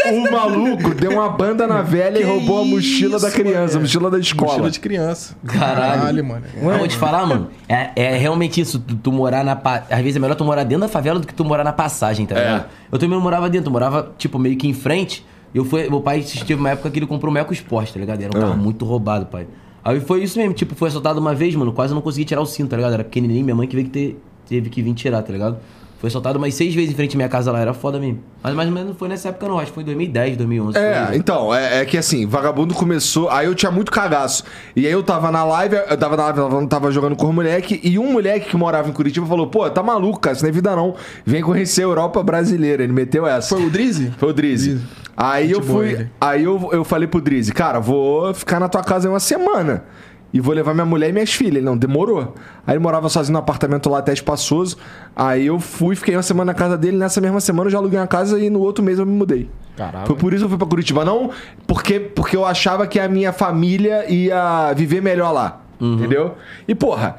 O 0.05 0.31
maluco 0.31 0.93
deu 0.93 1.11
uma 1.11 1.29
banda 1.29 1.65
na 1.65 1.81
velha 1.81 2.19
e 2.19 2.23
roubou 2.23 2.61
a 2.61 2.65
mochila 2.65 3.17
da 3.19 3.31
criança, 3.31 3.77
a 3.77 3.81
mochila 3.81 4.11
da 4.11 4.19
escola. 4.19 4.51
Mochila 4.51 4.69
de 4.71 4.79
criança. 4.79 5.35
Caralho. 5.47 6.23
mano. 6.25 6.43
Eu 6.61 6.77
vou 6.77 6.87
te 6.87 6.97
falar, 6.97 7.25
mano. 7.25 7.49
É, 7.69 7.89
é 7.95 8.17
realmente 8.17 8.59
isso. 8.59 8.79
Tu, 8.79 8.95
tu 8.95 9.11
morar 9.11 9.43
na. 9.43 9.55
pa- 9.55 9.83
Às 9.89 9.99
vezes 10.01 10.17
é 10.17 10.19
melhor 10.19 10.35
tu 10.35 10.43
morar 10.43 10.63
dentro 10.63 10.81
da 10.81 10.87
favela 10.89 11.19
do 11.19 11.25
que 11.27 11.33
tu 11.33 11.45
morar 11.45 11.63
na 11.63 11.71
passagem, 11.73 12.25
tá 12.25 12.35
É. 12.35 12.39
ligado? 12.39 12.65
Eu 12.91 12.99
também 12.99 13.15
não 13.15 13.23
morava 13.23 13.49
dentro, 13.49 13.69
eu 13.69 13.71
morava, 13.71 14.11
tipo, 14.17 14.37
meio 14.37 14.57
que 14.57 14.67
em 14.67 14.73
frente. 14.73 15.25
Eu 15.53 15.63
fui, 15.63 15.87
meu 15.89 16.01
pai 16.01 16.21
teve 16.21 16.55
uma 16.55 16.71
época 16.71 16.89
que 16.89 16.99
ele 16.99 17.05
comprou 17.05 17.29
um 17.29 17.33
Meco 17.33 17.53
Sport, 17.53 17.91
tá 17.91 17.99
ligado? 17.99 18.21
Era 18.21 18.35
um 18.35 18.41
carro 18.41 18.57
muito 18.57 18.83
roubado, 18.85 19.27
pai. 19.27 19.47
Aí 19.83 19.99
foi 19.99 20.23
isso 20.23 20.39
mesmo, 20.39 20.53
tipo, 20.53 20.73
foi 20.75 20.87
assaltado 20.87 21.19
uma 21.19 21.35
vez, 21.35 21.53
mano. 21.55 21.71
Quase 21.73 21.91
eu 21.91 21.95
não 21.95 22.01
consegui 22.01 22.25
tirar 22.25 22.41
o 22.41 22.45
cinto, 22.45 22.69
tá 22.69 22.77
ligado? 22.77 22.93
Era 22.93 23.03
pequenininho, 23.03 23.43
minha 23.43 23.55
mãe 23.55 23.67
que 23.67 23.75
veio 23.75 23.87
que 23.87 23.91
ter, 23.91 24.23
teve 24.47 24.69
que 24.69 24.81
vir 24.81 24.93
tirar, 24.93 25.21
tá 25.21 25.31
ligado? 25.31 25.57
Foi 26.03 26.09
assaltado 26.09 26.37
umas 26.37 26.53
seis 26.53 26.75
vezes 26.75 26.91
em 26.91 26.95
frente 26.95 27.15
à 27.15 27.17
minha 27.17 27.29
casa 27.29 27.49
lá, 27.49 27.61
era 27.61 27.73
foda 27.73 27.97
mesmo. 27.97 28.19
Mas 28.43 28.53
mais 28.53 28.67
ou 28.67 28.75
menos 28.75 28.89
não 28.89 28.95
foi 28.97 29.07
nessa 29.07 29.29
época, 29.29 29.47
não. 29.47 29.57
Acho 29.57 29.67
que 29.67 29.75
foi 29.75 29.83
em 29.83 29.85
2010, 29.85 30.35
2011. 30.35 30.77
É, 30.77 31.05
foi. 31.05 31.15
então, 31.15 31.55
é, 31.55 31.79
é 31.79 31.85
que 31.85 31.97
assim, 31.97 32.27
vagabundo 32.27 32.73
começou. 32.73 33.29
Aí 33.29 33.45
eu 33.45 33.55
tinha 33.55 33.71
muito 33.71 33.89
cagaço. 33.89 34.43
E 34.75 34.85
aí 34.85 34.91
eu 34.91 35.01
tava 35.01 35.31
na 35.31 35.45
live, 35.45 35.77
eu 35.89 35.97
tava 35.97 36.17
na 36.17 36.23
live, 36.25 36.67
tava 36.67 36.91
jogando 36.91 37.15
com 37.15 37.27
o 37.27 37.31
moleque, 37.31 37.79
e 37.81 37.97
um 37.97 38.11
moleque 38.11 38.49
que 38.49 38.57
morava 38.57 38.89
em 38.89 38.91
Curitiba 38.91 39.25
falou: 39.25 39.47
pô, 39.47 39.69
tá 39.69 39.81
maluco, 39.81 40.19
cara, 40.19 40.35
isso 40.35 40.43
não 40.43 40.49
é 40.49 40.51
vida 40.51 40.75
não. 40.75 40.93
Vem 41.25 41.41
conhecer 41.41 41.83
a 41.83 41.85
Europa 41.85 42.21
brasileira. 42.21 42.83
Ele 42.83 42.91
meteu 42.91 43.25
essa. 43.25 43.55
Foi 43.55 43.65
o 43.65 43.69
Drizzy? 43.69 44.11
Foi 44.17 44.31
o 44.31 44.33
Drizzy. 44.33 44.71
Drizzy. 44.71 44.87
Aí 45.15 45.47
Gente 45.47 45.55
eu 45.57 45.63
fui. 45.63 46.09
Aí 46.19 46.43
eu, 46.43 46.69
eu 46.73 46.83
falei 46.83 47.07
pro 47.07 47.21
Drizzy, 47.21 47.53
cara, 47.53 47.79
vou 47.79 48.33
ficar 48.33 48.59
na 48.59 48.67
tua 48.67 48.83
casa 48.83 49.07
aí 49.07 49.13
uma 49.13 49.21
semana. 49.21 49.85
E 50.33 50.39
vou 50.39 50.53
levar 50.53 50.73
minha 50.73 50.85
mulher 50.85 51.09
e 51.09 51.13
minhas 51.13 51.31
filhas. 51.31 51.57
Ele 51.57 51.65
não, 51.65 51.77
demorou. 51.77 52.33
Aí 52.65 52.73
ele 52.73 52.79
morava 52.79 53.07
sozinho 53.07 53.33
no 53.33 53.39
apartamento 53.39 53.87
lá 53.87 53.99
até 53.99 54.11
espaçoso. 54.11 54.77
Aí 55.15 55.45
eu 55.45 55.59
fui, 55.59 55.95
fiquei 55.95 56.15
uma 56.15 56.23
semana 56.23 56.51
na 56.51 56.57
casa 56.57 56.75
dele. 56.75 56.97
Nessa 56.97 57.21
mesma 57.21 57.39
semana 57.39 57.67
eu 57.67 57.71
já 57.71 57.77
aluguei 57.77 57.99
uma 57.99 58.07
casa 58.07 58.39
e 58.39 58.49
no 58.49 58.59
outro 58.59 58.83
mês 58.83 58.97
eu 58.97 59.05
me 59.05 59.11
mudei. 59.11 59.47
Caralho. 59.77 60.07
Foi 60.07 60.15
por 60.15 60.33
isso 60.33 60.41
que 60.41 60.45
eu 60.45 60.49
fui 60.49 60.57
pra 60.57 60.67
Curitiba. 60.67 61.05
Não 61.05 61.29
porque, 61.67 61.99
porque 61.99 62.35
eu 62.35 62.45
achava 62.45 62.87
que 62.87 62.99
a 62.99 63.07
minha 63.07 63.31
família 63.31 64.11
ia 64.11 64.73
viver 64.73 65.01
melhor 65.01 65.31
lá. 65.31 65.61
Entendeu? 65.79 66.35
E 66.67 66.73
porra. 66.73 67.17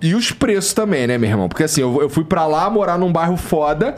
E 0.00 0.14
os 0.14 0.30
preços 0.32 0.72
também, 0.74 1.06
né, 1.06 1.16
meu 1.18 1.30
irmão? 1.30 1.48
Porque 1.48 1.64
assim, 1.64 1.80
eu, 1.80 2.02
eu 2.02 2.08
fui 2.08 2.24
pra 2.24 2.46
lá 2.46 2.68
morar 2.68 2.98
num 2.98 3.12
bairro 3.12 3.36
foda. 3.36 3.96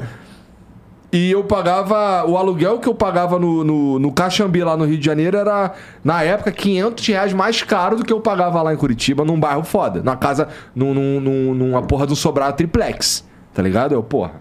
E 1.10 1.30
eu 1.30 1.42
pagava. 1.42 2.24
O 2.26 2.36
aluguel 2.36 2.78
que 2.78 2.88
eu 2.88 2.94
pagava 2.94 3.38
no, 3.38 3.64
no, 3.64 3.98
no 3.98 4.12
Caxambi, 4.12 4.62
lá 4.62 4.76
no 4.76 4.84
Rio 4.84 4.98
de 4.98 5.04
Janeiro, 5.06 5.36
era, 5.38 5.72
na 6.04 6.22
época, 6.22 6.52
500 6.52 7.06
reais 7.06 7.32
mais 7.32 7.62
caro 7.62 7.96
do 7.96 8.04
que 8.04 8.12
eu 8.12 8.20
pagava 8.20 8.60
lá 8.60 8.74
em 8.74 8.76
Curitiba, 8.76 9.24
num 9.24 9.40
bairro 9.40 9.64
foda. 9.64 10.02
Na 10.02 10.16
casa, 10.16 10.48
num, 10.74 10.92
num, 10.92 11.20
num- 11.20 11.54
numa 11.54 11.82
porra 11.82 12.06
do 12.06 12.14
sobrado 12.14 12.56
triplex. 12.56 13.24
Tá 13.54 13.62
ligado? 13.62 13.92
Eu, 13.94 14.02
porra, 14.02 14.32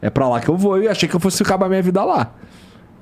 é 0.00 0.08
pra 0.08 0.28
lá 0.28 0.38
que 0.40 0.48
eu 0.48 0.56
vou. 0.56 0.80
E 0.80 0.86
achei 0.86 1.08
que 1.08 1.16
eu 1.16 1.20
fosse 1.20 1.42
acabar 1.42 1.68
minha 1.68 1.82
vida 1.82 2.04
lá. 2.04 2.32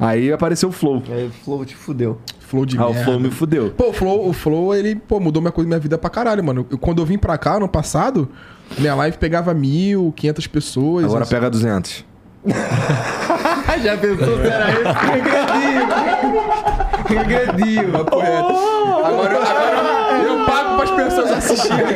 Aí 0.01 0.33
apareceu 0.33 0.69
o 0.71 0.73
Flow. 0.73 1.03
Aí 1.11 1.27
o 1.27 1.31
Flow 1.31 1.65
te 1.67 1.75
fudeu. 1.77 2.19
Flow 2.41 2.65
de 2.65 2.79
Ah, 2.79 2.87
o 2.87 2.91
merda. 2.91 3.05
Flow 3.05 3.21
me 3.21 3.31
fudeu. 3.31 3.71
Pô, 3.77 3.89
o 3.91 3.93
Flow, 3.93 4.29
o 4.29 4.33
Flow, 4.33 4.75
ele, 4.75 4.95
pô, 4.97 5.21
mudou 5.21 5.43
minha, 5.43 5.53
coisa, 5.53 5.67
minha 5.69 5.81
vida 5.81 5.99
pra 5.99 6.09
caralho, 6.09 6.43
mano. 6.45 6.67
Eu- 6.71 6.79
quando 6.79 7.01
eu 7.03 7.07
vim 7.07 7.19
pra 7.19 7.37
cá, 7.37 7.59
no 7.61 7.69
passado, 7.69 8.29
minha 8.79 8.95
live 8.95 9.19
pegava 9.19 9.53
mil, 9.53 10.13
quinhentas 10.17 10.47
pessoas. 10.47 11.05
Agora 11.05 11.25
assim. 11.25 11.35
pega 11.35 11.51
200. 11.51 12.05
Já 13.83 13.97
pensou? 13.97 14.39
Pera 14.39 14.65
aí. 14.67 14.75
Regredinho. 15.11 15.87
Regredinho. 17.09 17.97
Agora, 17.97 18.29
eu- 18.29 19.05
agora 19.05 19.35
eu, 19.35 20.39
eu 20.39 20.47
pago 20.47 20.77
pras 20.77 20.91
pessoas 20.91 21.31
assistirem. 21.33 21.87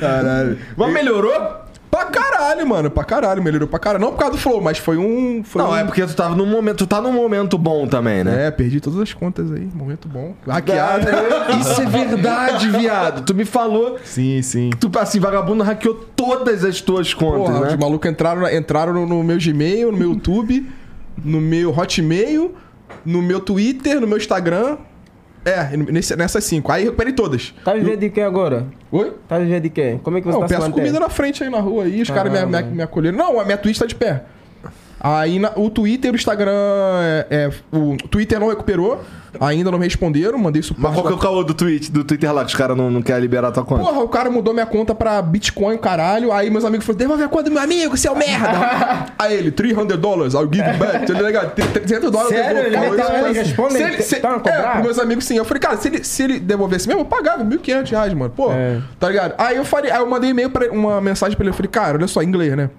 Caralho. 0.00 0.58
Mas 0.76 0.92
melhorou? 0.92 1.60
Pra 1.90 2.04
caralho, 2.06 2.66
mano. 2.66 2.90
Pra 2.90 3.04
caralho, 3.04 3.42
melhorou 3.42 3.66
pra 3.68 3.78
caralho. 3.78 4.04
Não 4.04 4.12
por 4.12 4.18
causa 4.18 4.32
do 4.36 4.38
Flow, 4.38 4.60
mas 4.60 4.78
foi 4.78 4.96
um. 4.96 5.42
Foi 5.44 5.60
Não, 5.62 5.70
um... 5.70 5.76
é 5.76 5.84
porque 5.84 6.06
tu 6.06 6.14
tava 6.14 6.34
num 6.34 6.46
momento. 6.46 6.78
Tu 6.78 6.86
tá 6.86 7.00
num 7.00 7.12
momento 7.12 7.58
bom 7.58 7.86
também, 7.86 8.22
né? 8.24 8.46
É, 8.46 8.50
perdi 8.50 8.80
todas 8.80 9.00
as 9.00 9.12
contas 9.12 9.50
aí. 9.52 9.68
Momento 9.74 10.08
bom. 10.08 10.34
Hackeado. 10.46 11.06
Isso 11.60 11.82
é 11.82 11.86
verdade, 11.86 12.70
viado. 12.70 13.22
Tu 13.24 13.34
me 13.34 13.44
falou. 13.44 13.98
sim, 14.04 14.40
sim. 14.42 14.70
Tu, 14.78 14.90
assim, 14.98 15.18
vagabundo 15.20 15.62
hackeou 15.64 15.94
todas 16.16 16.64
as 16.64 16.80
tuas 16.80 17.12
contas, 17.12 17.54
Porra, 17.54 17.66
né? 17.66 17.68
os 17.74 17.76
malucos 17.76 18.10
entraram, 18.10 18.48
entraram 18.50 18.92
no, 18.92 19.06
no 19.06 19.24
meu 19.24 19.38
Gmail, 19.38 19.90
no 19.92 19.98
meu 19.98 20.10
YouTube, 20.10 20.70
no 21.24 21.40
meu 21.40 21.70
Hotmail, 21.76 22.54
no 23.04 23.20
meu 23.22 23.40
Twitter, 23.40 24.00
no 24.00 24.06
meu 24.06 24.16
Instagram. 24.16 24.76
É, 25.44 25.74
nesse- 25.76 26.14
nessas 26.16 26.44
cinco. 26.44 26.70
Aí 26.70 26.84
recuperei 26.84 27.12
todas. 27.14 27.54
Tá 27.64 27.72
vivendo 27.72 27.98
de 28.00 28.10
quê 28.10 28.20
agora? 28.20 28.66
Oi? 28.92 29.14
Tá 29.26 29.38
vivendo 29.38 29.62
de 29.62 29.70
quê? 29.70 29.98
Como 30.02 30.18
é 30.18 30.20
que 30.20 30.26
você 30.26 30.32
Não, 30.34 30.40
tá 30.40 30.48
se 30.48 30.54
peço 30.54 30.66
mantendo? 30.68 30.80
comida 30.86 31.00
na 31.00 31.08
frente 31.08 31.42
aí 31.42 31.48
na 31.50 31.60
rua 31.60 31.84
aí, 31.84 32.02
os 32.02 32.10
caras 32.10 32.30
me, 32.32 32.44
me, 32.44 32.62
me 32.76 32.82
acolheram. 32.82 33.16
Não, 33.16 33.40
a 33.40 33.44
minha 33.44 33.56
Twitch 33.56 33.78
tá 33.78 33.86
de 33.86 33.94
pé. 33.94 34.22
Aí 35.00 35.38
na- 35.38 35.52
o 35.56 35.70
Twitter, 35.70 36.12
o 36.12 36.14
Instagram. 36.14 36.52
É, 37.00 37.26
é, 37.30 37.50
o 37.74 37.96
Twitter 37.96 38.38
não 38.38 38.48
recuperou, 38.48 39.00
ainda 39.38 39.70
não 39.70 39.78
me 39.78 39.84
responderam, 39.84 40.38
mandei 40.38 40.62
suporte. 40.62 40.82
Mas 40.82 40.94
qual 40.94 41.06
que 41.06 41.12
é 41.12 41.16
o 41.16 41.18
caô 41.18 41.44
do, 41.44 41.54
tweet, 41.54 41.92
do 41.92 42.02
Twitter 42.02 42.32
lá 42.32 42.42
que 42.44 42.48
os 42.48 42.54
caras 42.56 42.76
não, 42.76 42.90
não 42.90 43.02
querem 43.02 43.20
liberar 43.20 43.52
tua 43.52 43.64
conta? 43.64 43.84
Porra, 43.84 44.00
o 44.00 44.08
cara 44.08 44.30
mudou 44.30 44.52
minha 44.52 44.66
conta 44.66 44.94
pra 44.94 45.20
Bitcoin, 45.22 45.76
caralho. 45.78 46.32
Aí 46.32 46.50
meus 46.50 46.64
amigos 46.64 46.84
falaram, 46.86 46.98
devolve 46.98 47.22
a 47.22 47.28
conta 47.28 47.44
do 47.44 47.50
meu 47.52 47.62
amigo, 47.62 47.96
seu 47.96 48.14
merda. 48.14 49.06
aí 49.18 49.34
ele, 49.34 49.50
300 49.50 49.96
dólares, 49.98 50.34
I'll 50.34 50.48
give 50.52 50.72
back. 50.78 51.06
Tá 51.06 51.20
ligado? 51.20 51.54
300 51.54 52.10
dólares. 52.10 52.32
eu 52.36 52.44
Sério? 52.44 52.70
devolvo. 52.70 53.26
Ele 53.26 53.38
Responde, 53.38 53.74
se 53.74 53.82
ele 53.82 53.94
ele, 53.94 54.02
se, 54.02 54.16
tá 54.16 54.40
a 54.44 54.78
é, 54.78 54.82
meus 54.82 54.98
amigos 54.98 55.24
sim. 55.24 55.36
Eu 55.36 55.44
falei, 55.44 55.60
cara, 55.60 55.76
se 55.76 55.88
ele, 55.88 56.04
se 56.04 56.22
ele 56.22 56.40
devolvesse 56.40 56.86
mesmo, 56.88 57.02
eu 57.02 57.06
pagava 57.06 57.44
1.500 57.44 57.90
reais, 57.90 58.14
mano. 58.14 58.32
Pô, 58.34 58.52
É. 58.52 58.80
tá 58.98 59.08
ligado? 59.08 59.34
Aí 59.38 59.56
eu 59.56 59.64
falei, 59.64 59.90
aí 59.90 59.98
eu 60.00 60.06
mandei 60.08 60.30
e-mail 60.30 60.50
pra 60.50 60.66
ele, 60.66 60.76
uma 60.76 61.00
mensagem 61.00 61.36
pra 61.36 61.44
ele. 61.44 61.50
Eu 61.50 61.54
falei, 61.54 61.70
cara, 61.70 61.98
olha 61.98 62.06
só, 62.06 62.22
em 62.22 62.26
inglês, 62.26 62.56
né? 62.56 62.70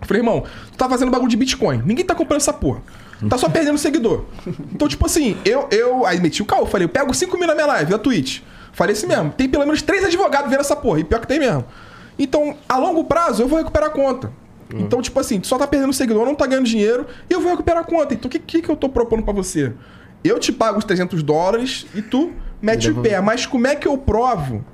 Eu 0.00 0.06
falei, 0.06 0.22
irmão, 0.22 0.44
tu 0.72 0.78
tá 0.78 0.88
fazendo 0.88 1.10
bagulho 1.10 1.28
de 1.30 1.36
Bitcoin. 1.36 1.82
Ninguém 1.84 2.04
tá 2.04 2.14
comprando 2.14 2.40
essa 2.40 2.52
porra. 2.52 2.80
Tá 3.28 3.36
só 3.36 3.48
perdendo 3.48 3.76
seguidor. 3.76 4.24
Então, 4.72 4.88
tipo 4.88 5.04
assim, 5.04 5.36
eu, 5.44 5.68
eu. 5.70 6.06
Aí 6.06 6.20
meti 6.20 6.42
o 6.42 6.46
carro, 6.46 6.66
falei, 6.66 6.86
eu 6.86 6.88
pego 6.88 7.12
5 7.12 7.36
mil 7.36 7.46
na 7.46 7.54
minha 7.54 7.66
live, 7.66 7.90
na 7.90 7.98
Twitch. 7.98 8.40
Falei 8.72 8.94
assim 8.94 9.06
mesmo, 9.06 9.30
tem 9.30 9.48
pelo 9.48 9.64
menos 9.64 9.82
três 9.82 10.04
advogados 10.04 10.50
vendo 10.50 10.60
essa 10.60 10.76
porra. 10.76 11.00
E 11.00 11.04
pior 11.04 11.20
que 11.20 11.26
tem 11.26 11.38
mesmo. 11.38 11.64
Então, 12.18 12.56
a 12.68 12.78
longo 12.78 13.04
prazo, 13.04 13.42
eu 13.42 13.48
vou 13.48 13.58
recuperar 13.58 13.88
a 13.88 13.92
conta. 13.92 14.32
Então, 14.72 15.02
tipo 15.02 15.18
assim, 15.18 15.40
tu 15.40 15.48
só 15.48 15.58
tá 15.58 15.66
perdendo 15.66 15.92
seguidor, 15.92 16.24
não 16.24 16.34
tá 16.34 16.46
ganhando 16.46 16.66
dinheiro, 16.66 17.06
e 17.28 17.32
eu 17.32 17.40
vou 17.40 17.50
recuperar 17.50 17.82
a 17.82 17.84
conta. 17.84 18.14
Então, 18.14 18.28
o 18.28 18.30
que, 18.30 18.38
que, 18.38 18.62
que 18.62 18.68
eu 18.68 18.76
tô 18.76 18.88
propondo 18.88 19.22
pra 19.22 19.32
você? 19.32 19.72
Eu 20.22 20.38
te 20.38 20.52
pago 20.52 20.78
os 20.78 20.84
300 20.84 21.22
dólares 21.22 21.86
e 21.94 22.02
tu 22.02 22.32
mete 22.62 22.90
o 22.90 23.02
pé. 23.02 23.20
Mas 23.20 23.46
como 23.46 23.66
é 23.66 23.74
que 23.74 23.88
eu 23.88 23.96
provo 23.98 24.64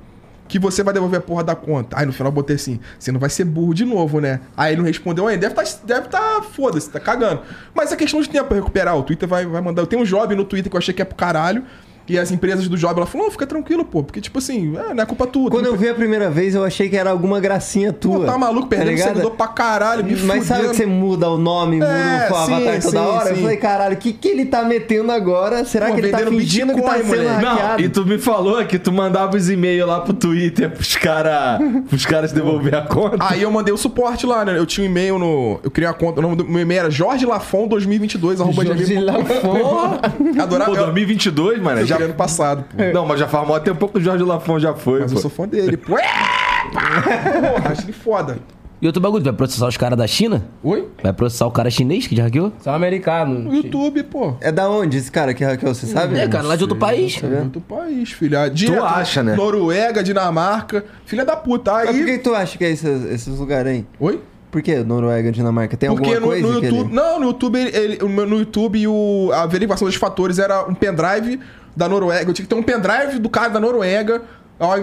que 0.47 0.57
você 0.59 0.83
vai 0.83 0.93
devolver 0.93 1.19
a 1.19 1.21
porra 1.21 1.43
da 1.43 1.55
conta. 1.55 1.97
Aí 1.99 2.05
no 2.05 2.13
final 2.13 2.29
eu 2.29 2.35
botei 2.35 2.55
assim, 2.55 2.79
você 2.97 3.11
não 3.11 3.19
vai 3.19 3.29
ser 3.29 3.45
burro 3.45 3.73
de 3.73 3.85
novo, 3.85 4.19
né? 4.19 4.39
Aí 4.55 4.73
ele 4.73 4.81
não 4.81 4.87
respondeu 4.87 5.27
ainda, 5.27 5.49
deve 5.49 5.55
tá, 5.55 5.63
deve 5.83 6.07
tá, 6.07 6.41
foda-se, 6.41 6.89
tá 6.89 6.99
cagando. 6.99 7.41
Mas 7.73 7.91
é 7.91 7.95
questão 7.95 8.21
de 8.21 8.29
tempo 8.29 8.47
pra 8.47 8.57
recuperar, 8.57 8.97
o 8.97 9.03
Twitter 9.03 9.27
vai, 9.27 9.45
vai 9.45 9.61
mandar. 9.61 9.81
Eu 9.81 9.87
tenho 9.87 10.01
um 10.01 10.05
job 10.05 10.33
no 10.35 10.45
Twitter 10.45 10.69
que 10.69 10.75
eu 10.75 10.79
achei 10.79 10.93
que 10.93 11.01
é 11.01 11.05
pro 11.05 11.15
caralho, 11.15 11.63
e 12.07 12.17
as 12.17 12.31
empresas 12.31 12.67
do 12.67 12.77
job, 12.77 12.95
ela 12.97 13.05
falou, 13.05 13.25
não, 13.27 13.31
fica 13.31 13.45
tranquilo, 13.47 13.83
pô, 13.85 14.03
porque 14.03 14.21
tipo 14.21 14.39
assim, 14.39 14.75
é, 14.77 14.93
não 14.93 15.03
é 15.03 15.05
culpa 15.05 15.27
tua. 15.27 15.49
Quando 15.49 15.65
eu 15.65 15.75
vi 15.75 15.89
a 15.89 15.93
primeira 15.93 16.29
vez, 16.29 16.55
eu 16.55 16.63
achei 16.63 16.89
que 16.89 16.95
era 16.95 17.09
alguma 17.11 17.39
gracinha 17.39 17.91
tua. 17.93 18.19
Pô, 18.19 18.25
tá 18.25 18.37
maluco, 18.37 18.67
perdendo 18.67 18.89
ligado? 18.91 19.07
seguidor 19.09 19.31
pra 19.31 19.47
caralho, 19.47 20.03
me 20.03 20.15
Mas 20.15 20.45
sabe 20.45 20.61
fudendo. 20.61 20.69
que 20.71 20.77
você 20.77 20.85
muda 20.85 21.29
o 21.29 21.37
nome, 21.37 21.77
muda 21.77 21.87
É, 21.87 22.31
o 22.31 22.35
avatar 22.35 22.81
sim, 22.81 22.87
toda 22.87 22.89
sim, 22.89 22.97
hora? 22.97 23.29
Eu 23.29 23.35
sim. 23.35 23.41
falei, 23.41 23.57
caralho, 23.57 23.93
o 23.95 23.97
que, 23.97 24.13
que 24.13 24.27
ele 24.27 24.45
tá 24.45 24.63
metendo 24.63 25.11
agora? 25.11 25.63
Será 25.65 25.87
Pô, 25.87 25.93
que 25.95 26.01
ele 26.01 26.09
tá 26.09 26.19
fingindo 26.19 26.73
que 26.73 26.81
tá 26.81 26.93
Bitcoin, 26.93 27.09
sendo 27.09 27.23
moleque. 27.29 27.45
hackeado? 27.45 27.73
Não, 27.73 27.79
e 27.85 27.89
tu 27.89 28.05
me 28.05 28.17
falou 28.17 28.65
que 28.65 28.79
tu 28.79 28.91
mandava 28.91 29.35
os 29.37 29.49
e-mails 29.49 29.87
lá 29.87 29.99
pro 30.01 30.13
Twitter 30.13 30.69
pros 30.71 30.95
caras 30.95 31.59
pros 31.89 32.05
caras 32.05 32.31
devolver 32.31 32.75
a 32.75 32.81
conta. 32.81 33.17
Aí 33.19 33.41
eu 33.41 33.51
mandei 33.51 33.73
o 33.73 33.77
suporte 33.77 34.25
lá, 34.25 34.43
né? 34.45 34.57
Eu 34.57 34.65
tinha 34.65 34.85
um 34.85 34.89
e-mail 34.89 35.17
no. 35.19 35.59
Eu 35.63 35.71
criei 35.71 35.87
uma 35.87 35.93
conta. 35.93 36.19
O 36.19 36.21
nome 36.21 36.35
do 36.35 36.45
meu 36.45 36.61
e-mail 36.61 36.79
era 36.81 36.89
Jorge 36.89 37.25
Lafon 37.25 37.67
2022, 37.67 38.39
arroba 38.41 38.65
Jorge. 38.65 38.95
Lafon. 38.95 39.99
Adorava. 40.41 40.71
Pô, 40.71 40.77
eu- 40.77 40.83
2022, 40.85 41.61
mano. 41.61 41.79
Eu 41.81 41.85
Já... 41.99 42.05
ano 42.05 42.13
passado, 42.13 42.63
pô. 42.63 42.83
Não, 42.93 43.05
mas 43.05 43.19
já 43.19 43.27
faz 43.27 43.47
mó 43.47 43.59
tempo 43.59 43.87
que 43.87 43.97
o 43.97 44.01
Jorge 44.01 44.23
Lafon 44.23 44.59
já 44.59 44.73
foi, 44.73 45.01
Mas 45.01 45.11
pô. 45.11 45.17
eu 45.17 45.21
sou 45.21 45.31
fã 45.31 45.47
dele. 45.47 45.77
Pô, 45.77 45.95
Porra, 45.95 47.69
acho 47.71 47.83
ele 47.83 47.93
foda. 47.93 48.37
E 48.79 48.85
outro 48.85 49.01
bagulho, 49.01 49.23
tu 49.23 49.25
vai 49.25 49.33
processar 49.33 49.67
os 49.67 49.75
caras 49.75 49.97
da 49.97 50.05
China? 50.05 50.45
Oi? 50.61 50.87
Vai 51.01 51.11
processar 51.11 51.47
o 51.47 51.51
cara 51.51 51.67
chinês 51.71 52.05
que 52.05 52.15
já 52.15 52.23
hackeou? 52.25 52.53
São 52.59 52.75
americanos. 52.75 53.43
No 53.43 53.55
YouTube, 53.55 54.03
pô. 54.03 54.35
É 54.39 54.51
da 54.51 54.69
onde 54.69 54.97
esse 54.97 55.11
cara 55.11 55.33
que 55.33 55.43
hackeou, 55.43 55.73
você 55.73 55.87
sabe? 55.87 56.15
É, 56.19 56.27
cara, 56.27 56.43
lá 56.43 56.55
de 56.55 56.63
outro 56.63 56.77
país. 56.77 57.19
É 57.23 57.41
outro 57.41 57.59
país, 57.59 58.11
filha. 58.11 58.47
Direto, 58.49 58.83
acha, 58.83 59.23
né? 59.23 59.35
Noruega, 59.35 60.03
Dinamarca. 60.03 60.85
Filha 61.05 61.25
da 61.25 61.35
puta. 61.35 61.73
Mas 61.73 61.89
por 61.89 61.95
Aí. 61.95 62.05
que 62.05 62.17
tu 62.19 62.35
acha 62.35 62.55
que 62.55 62.65
é 62.65 62.69
esses, 62.69 63.05
esses 63.05 63.39
lugares 63.39 63.71
aí? 63.71 63.85
Oi? 63.99 64.21
Por 64.51 64.61
que 64.61 64.75
Noruega, 64.83 65.31
Dinamarca? 65.31 65.75
Tem 65.75 65.89
Porque 65.89 66.13
alguma 66.13 66.19
no, 66.19 66.27
coisa 66.27 66.47
no 66.47 66.59
que 66.59 66.65
YouTube. 66.67 66.85
ele... 66.85 66.95
Não, 66.95 67.19
no 67.19 67.25
YouTube, 67.25 67.59
ele, 67.59 67.97
no 67.97 68.37
YouTube 68.37 68.87
o, 68.87 69.31
a 69.33 69.41
averiguação 69.41 69.87
dos 69.87 69.95
fatores 69.95 70.37
era 70.37 70.65
um 70.67 70.75
pendrive 70.75 71.39
da 71.77 71.87
Noruega. 71.87 72.29
Eu 72.29 72.33
tinha 72.33 72.43
que 72.45 72.49
ter 72.53 72.59
um 72.59 72.63
pendrive 72.63 73.19
do 73.19 73.29
cara 73.29 73.49
da 73.49 73.59
Noruega. 73.59 74.23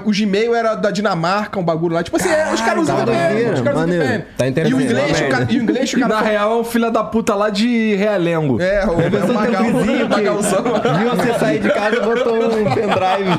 O 0.04 0.12
Gmail 0.12 0.54
era 0.54 0.76
da 0.76 0.92
Dinamarca, 0.92 1.58
um 1.58 1.64
bagulho 1.64 1.94
lá. 1.94 2.02
Tipo 2.04 2.16
assim, 2.16 2.28
é, 2.28 2.52
os 2.54 2.60
caras 2.60 2.84
usam 2.84 2.96
tá 2.96 3.04
VPN. 3.06 3.52
Os 3.54 3.60
caras 3.60 3.80
usam. 3.80 3.88
VPN. 3.88 4.24
Tá 4.38 4.46
e 4.46 4.50
o 4.72 4.80
interessante, 4.80 4.84
inglês, 4.84 5.20
o 5.20 5.28
cara, 5.28 5.46
e 5.50 5.58
o 5.58 5.62
inglês, 5.62 5.92
o 5.92 5.96
E 5.96 6.00
cara. 6.00 6.14
na 6.14 6.20
real 6.20 6.52
é 6.52 6.60
um 6.60 6.64
filho 6.64 6.90
da 6.92 7.02
puta 7.02 7.34
lá 7.34 7.50
de 7.50 7.96
Realengo. 7.96 8.62
É, 8.62 8.84
o, 8.86 9.10
Pessoa 9.10 9.32
Magal, 9.32 9.64
vizinho 9.64 10.08
Magalzão. 10.08 10.62
que 10.62 10.88
viu 10.98 11.10
você 11.10 11.34
sair 11.40 11.58
de 11.58 11.74
casa 11.74 11.96
e 11.96 12.00
botou 12.00 12.36
um 12.36 12.64
pendrive. 12.72 13.30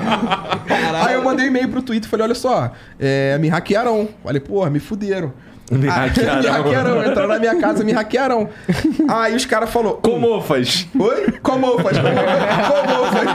Aí 1.05 1.13
eu 1.13 1.23
mandei 1.23 1.45
um 1.45 1.47
e-mail 1.49 1.69
pro 1.69 1.81
Twitter 1.81 2.05
e 2.05 2.11
falei, 2.11 2.25
olha 2.25 2.35
só, 2.35 2.69
é, 2.99 3.37
me 3.37 3.47
hackearam. 3.47 4.09
Falei, 4.21 4.41
porra, 4.41 4.69
me 4.69 4.79
fuderam. 4.81 5.31
Me 5.71 5.79
me 5.79 5.87
hackearam. 5.87 6.51
hackearam, 6.51 7.05
entraram 7.05 7.27
na 7.27 7.39
minha 7.39 7.55
casa, 7.59 7.83
me 7.83 7.91
hackearam. 7.91 8.49
Aí 9.07 9.35
os 9.35 9.45
caras 9.45 9.69
falaram... 9.69 9.97
Como 9.97 10.41
faz? 10.41 10.87
Oi? 10.97 11.31
Como 11.41 11.79
faz? 11.79 11.97
Como 11.97 13.05
faz? 13.11 13.29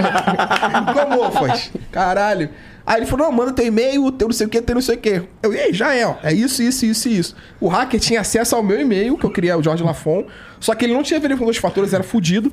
Como 0.95 1.31
faz? 1.33 1.73
Caralho. 1.91 2.51
Aí 2.87 3.01
ele 3.01 3.07
falou, 3.07 3.27
não, 3.27 3.33
manda 3.33 3.53
teu 3.53 3.67
e-mail, 3.67 4.11
teu 4.13 4.29
não 4.29 4.33
sei 4.33 4.47
o 4.47 4.51
que, 4.51 4.61
teu 4.63 4.75
não 4.75 4.83
sei 4.83 4.97
o 4.97 4.99
que. 4.99 5.23
Eu, 5.43 5.53
ei, 5.53 5.73
já 5.73 5.95
é, 5.95 6.07
ó. 6.07 6.15
É 6.23 6.33
isso, 6.33 6.63
isso, 6.63 6.85
isso 6.87 7.09
e 7.09 7.19
isso. 7.19 7.37
O 7.61 7.69
hacker 7.69 8.01
tinha 8.01 8.21
acesso 8.21 8.57
ao 8.57 8.63
meu 8.63 8.81
e-mail, 8.81 9.17
que 9.17 9.25
eu 9.25 9.31
criei, 9.31 9.55
o 9.55 9.63
Jorge 9.63 9.83
Lafon, 9.83 10.25
só 10.61 10.75
que 10.75 10.85
ele 10.85 10.93
não 10.93 11.03
tinha 11.03 11.19
verificado 11.19 11.51
os 11.51 11.57
fatores, 11.57 11.93
era 11.93 12.05
fudido. 12.05 12.53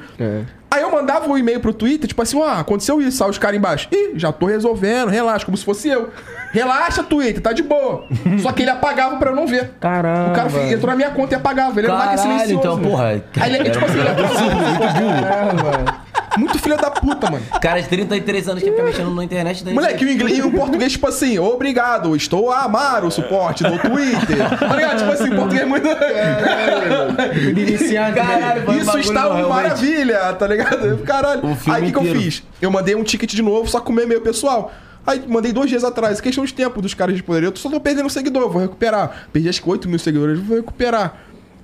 Aí 0.69 0.81
eu 0.81 0.91
mandava 0.91 1.27
um 1.29 1.37
e-mail 1.37 1.59
pro 1.59 1.73
Twitter, 1.73 2.07
tipo 2.07 2.21
assim, 2.21 2.37
ó, 2.39 2.47
aconteceu 2.59 3.01
isso, 3.01 3.23
aí 3.23 3.29
os 3.29 3.37
caras 3.37 3.57
embaixo. 3.57 3.87
Ih, 3.91 4.13
já 4.15 4.31
tô 4.31 4.45
resolvendo, 4.47 5.09
relaxa, 5.09 5.45
como 5.45 5.55
se 5.57 5.63
fosse 5.63 5.87
eu. 5.89 6.09
Relaxa, 6.51 7.03
Twitter, 7.03 7.41
tá 7.41 7.51
de 7.53 7.63
boa. 7.63 8.05
Só 8.41 8.51
que 8.51 8.63
ele 8.63 8.71
apagava 8.71 9.17
pra 9.17 9.31
eu 9.31 9.35
não 9.35 9.45
ver. 9.47 9.71
Caramba. 9.79 10.31
O 10.31 10.35
cara 10.35 10.71
entrou 10.71 10.89
na 10.91 10.95
minha 10.95 11.09
conta 11.11 11.35
e 11.35 11.37
apagava. 11.37 11.79
Ele 11.79 11.87
era 11.87 11.95
um 11.95 11.99
hacker 11.99 12.17
Caralho, 12.17 12.39
silencioso. 12.39 12.59
então, 12.79 12.89
porra. 12.89 13.21
Aí 13.39 13.55
ele, 13.55 13.69
tipo 13.69 13.85
assim, 13.85 13.99
ele 13.99 14.07
é 14.09 15.21
Caramba. 15.21 16.06
Muito 16.37 16.57
filho 16.59 16.77
da 16.77 16.89
puta, 16.91 17.29
mano. 17.29 17.43
Cara 17.61 17.81
de 17.81 17.87
33 17.89 18.47
anos 18.49 18.63
que 18.63 18.69
fica 18.71 18.83
mexendo 18.83 19.13
na 19.13 19.23
internet. 19.23 19.63
daí- 19.63 19.73
Moleque, 19.73 20.05
o 20.05 20.09
inglês 20.11 20.37
e 20.37 20.41
o 20.41 20.51
português, 20.51 20.91
tipo 20.93 21.07
assim, 21.07 21.37
obrigado, 21.39 22.15
estou 22.15 22.51
a 22.51 22.63
amar 22.63 23.03
o 23.03 23.11
suporte 23.11 23.63
do 23.63 23.77
Twitter. 23.79 24.37
Tá 24.59 24.75
ligado? 24.75 24.97
Tipo 24.99 25.11
assim, 25.11 25.29
o 25.31 25.35
português 25.35 25.61
é 25.61 25.65
muito. 25.65 25.87
De 27.53 27.61
iniciante. 27.61 28.15
Caralho, 28.15 28.63
foi 28.63 28.75
um 28.75 28.79
Isso 28.79 28.97
está 28.99 29.27
uma 29.27 29.35
realmente. 29.37 29.49
maravilha, 29.63 30.33
tá 30.33 30.47
ligado? 30.47 30.97
Caralho. 31.03 31.41
Aí 31.67 31.81
o 31.81 31.85
que, 31.85 31.91
que 31.91 31.97
eu 31.97 32.15
fiz? 32.15 32.43
Eu 32.61 32.71
mandei 32.71 32.95
um 32.95 33.03
ticket 33.03 33.31
de 33.33 33.41
novo, 33.41 33.69
só 33.69 33.79
com 33.79 33.91
o 33.91 33.95
meu 33.95 34.05
e-mail 34.05 34.21
pessoal. 34.21 34.71
Aí 35.05 35.23
mandei 35.25 35.53
dois 35.53 35.69
dias 35.69 35.85
atrás, 35.85 36.19
questão 36.19 36.43
de 36.43 36.53
tempo 36.53 36.81
dos 36.81 36.93
caras 36.93 37.15
responderem. 37.15 37.49
Eu 37.49 37.55
só 37.55 37.69
tô 37.69 37.79
perdendo 37.79 38.09
seguidor, 38.09 38.49
vou 38.49 38.61
recuperar. 38.61 39.27
Perdi 39.31 39.47
acho 39.47 39.61
que 39.63 39.69
8 39.69 39.87
mil 39.87 39.97
seguidores, 39.99 40.37
eu 40.37 40.43
vou 40.43 40.57
recuperar. 40.57 41.13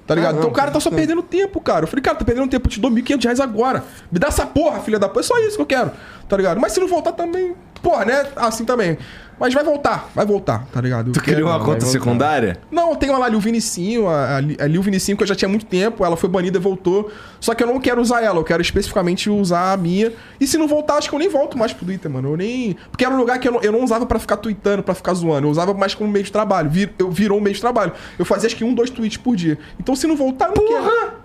Tá 0.06 0.16
ligado? 0.16 0.32
Ah, 0.32 0.34
não, 0.34 0.40
então 0.40 0.52
o 0.52 0.54
cara 0.54 0.70
tá 0.70 0.80
só 0.80 0.90
perdendo 0.90 1.24
tempo, 1.24 1.62
cara. 1.62 1.84
Eu 1.84 1.88
falei, 1.88 2.04
cara, 2.04 2.18
tá 2.18 2.26
perdendo 2.26 2.50
tempo, 2.50 2.68
eu 2.68 2.72
te 2.72 2.80
dou 2.80 2.92
1.500 2.92 3.24
reais 3.24 3.40
agora. 3.40 3.84
Me 4.12 4.20
dá 4.20 4.28
essa 4.28 4.46
porra, 4.46 4.80
filha 4.82 5.00
da 5.00 5.08
puta. 5.08 5.22
É 5.22 5.24
só 5.24 5.40
isso 5.40 5.56
que 5.56 5.62
eu 5.62 5.66
quero, 5.66 5.92
tá 6.28 6.36
ligado? 6.36 6.60
Mas 6.60 6.74
se 6.74 6.80
não 6.80 6.88
voltar 6.88 7.14
também, 7.14 7.56
porra, 7.82 8.04
né? 8.06 8.26
Assim 8.36 8.66
também. 8.66 8.98
Mas 9.40 9.54
vai 9.54 9.64
voltar, 9.64 10.10
vai 10.16 10.26
voltar, 10.26 10.66
tá 10.72 10.80
ligado? 10.80 11.12
Tu 11.12 11.20
criou 11.22 11.50
uma 11.50 11.60
conta 11.60 11.86
secundária? 11.86 12.58
não, 12.72 12.92
eu 12.92 12.96
tenho 12.96 13.18
lá 13.18 13.26
a 13.26 13.30
Lil 13.30 13.40
Vinicinho, 13.40 14.08
a, 14.08 14.38
a, 14.38 14.40
Li- 14.40 14.58
a 14.60 14.66
Lil 14.68 14.82
Vinicinho 14.82 15.18
que 15.18 15.24
eu 15.24 15.28
já 15.28 15.36
tinha 15.36 15.50
muito 15.50 15.66
tempo, 15.66 16.06
ela 16.06 16.16
foi 16.16 16.30
banida 16.30 16.58
e 16.58 16.62
voltou. 16.62 17.12
Só 17.40 17.54
que 17.54 17.62
eu 17.64 17.68
não 17.68 17.80
quero 17.80 18.00
usar 18.02 18.22
ela, 18.24 18.40
eu 18.40 18.44
quero 18.44 18.62
especificamente 18.62 19.30
usar 19.30 19.74
a 19.74 19.78
minha. 19.78 20.12
E 20.40 20.48
se 20.48 20.58
não 20.58 20.68
voltar, 20.68 20.96
acho 20.98 21.10
que 21.10 21.16
eu 21.16 21.20
nem 21.20 21.28
volto 21.30 21.58
mais 21.58 21.74
pro 21.74 21.86
Twitter, 21.86 22.10
mano. 22.10 22.30
Eu 22.34 22.38
nem. 22.38 22.78
Porque 22.90 23.04
era 23.04 23.14
um 23.14 23.18
lugar 23.18 23.38
que 23.40 23.48
eu 23.48 23.52
não, 23.54 23.62
eu 23.62 23.72
não 23.72 23.84
usava 23.84 24.06
pra 24.06 24.18
ficar 24.20 24.38
tweetando, 24.38 24.82
pra 24.84 24.94
ficar 24.94 25.14
zoando. 25.14 25.48
Eu 25.48 25.52
usava 25.52 25.74
mais 25.74 25.94
como 25.94 26.10
meio 26.10 26.24
de 26.24 26.32
trabalho. 26.32 26.70
Vir, 26.70 26.94
eu 26.98 27.12
virou 27.12 27.38
um 27.40 27.42
meio 27.42 27.54
de 27.56 27.60
trabalho. 27.62 27.92
Eu 28.18 28.24
fazia 28.26 28.48
acho 28.48 28.56
que 28.56 28.64
um, 28.64 28.74
dois 28.74 28.90
tweets 28.90 29.18
por 29.18 29.36
dia. 29.36 29.58
Então 29.80 29.96
se 29.96 30.08
não 30.08 30.16
voltar, 30.16 30.48
não 30.56 30.66
quero. 30.66 31.23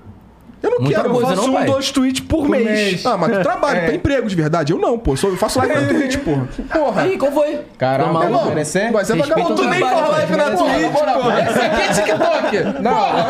Eu 0.63 0.71
não 0.71 0.79
Muita 0.81 0.97
quero. 0.97 1.09
Eu 1.09 1.13
coisa, 1.15 1.29
faço 1.37 1.43
não, 1.47 1.55
um, 1.55 1.59
pai? 1.59 1.67
dois 1.67 1.91
tweets 1.93 2.21
por, 2.21 2.49
mês. 2.49 2.65
mês. 2.65 3.07
Ah, 3.07 3.17
mas 3.17 3.37
tu 3.37 3.43
trabalha, 3.43 3.87
tem 3.87 3.95
emprego 3.97 4.29
de 4.29 4.35
verdade. 4.35 4.73
Eu 4.73 4.79
não, 4.79 4.99
pô. 4.99 5.13
Eu, 5.13 5.17
sou- 5.17 5.31
eu 5.31 5.37
faço 5.37 5.59
live 5.61 5.75
na 5.75 5.87
Twitch, 5.89 6.17
porra. 6.19 6.49
Porra. 6.73 7.03
Aí, 7.03 7.17
qual 7.17 7.31
foi? 7.33 7.61
É, 7.79 7.99
maluco? 7.99 8.29
não, 8.29 8.45
merecer? 8.47 8.91
mas 8.93 9.09
é 9.09 9.15
vagabundo. 9.15 9.53
o 9.53 9.57
Tu 9.57 9.65
nem 9.69 9.79
fala 9.81 10.09
live 10.09 10.33
na 10.37 10.45
cara. 10.45 10.57
Twitch, 10.57 10.93
porra. 10.93 11.41
Esse 11.51 11.61
aqui 11.61 11.83
é 11.83 11.93
TikTok. 11.93 12.57
Não, 12.83 13.19
eu, 13.19 13.25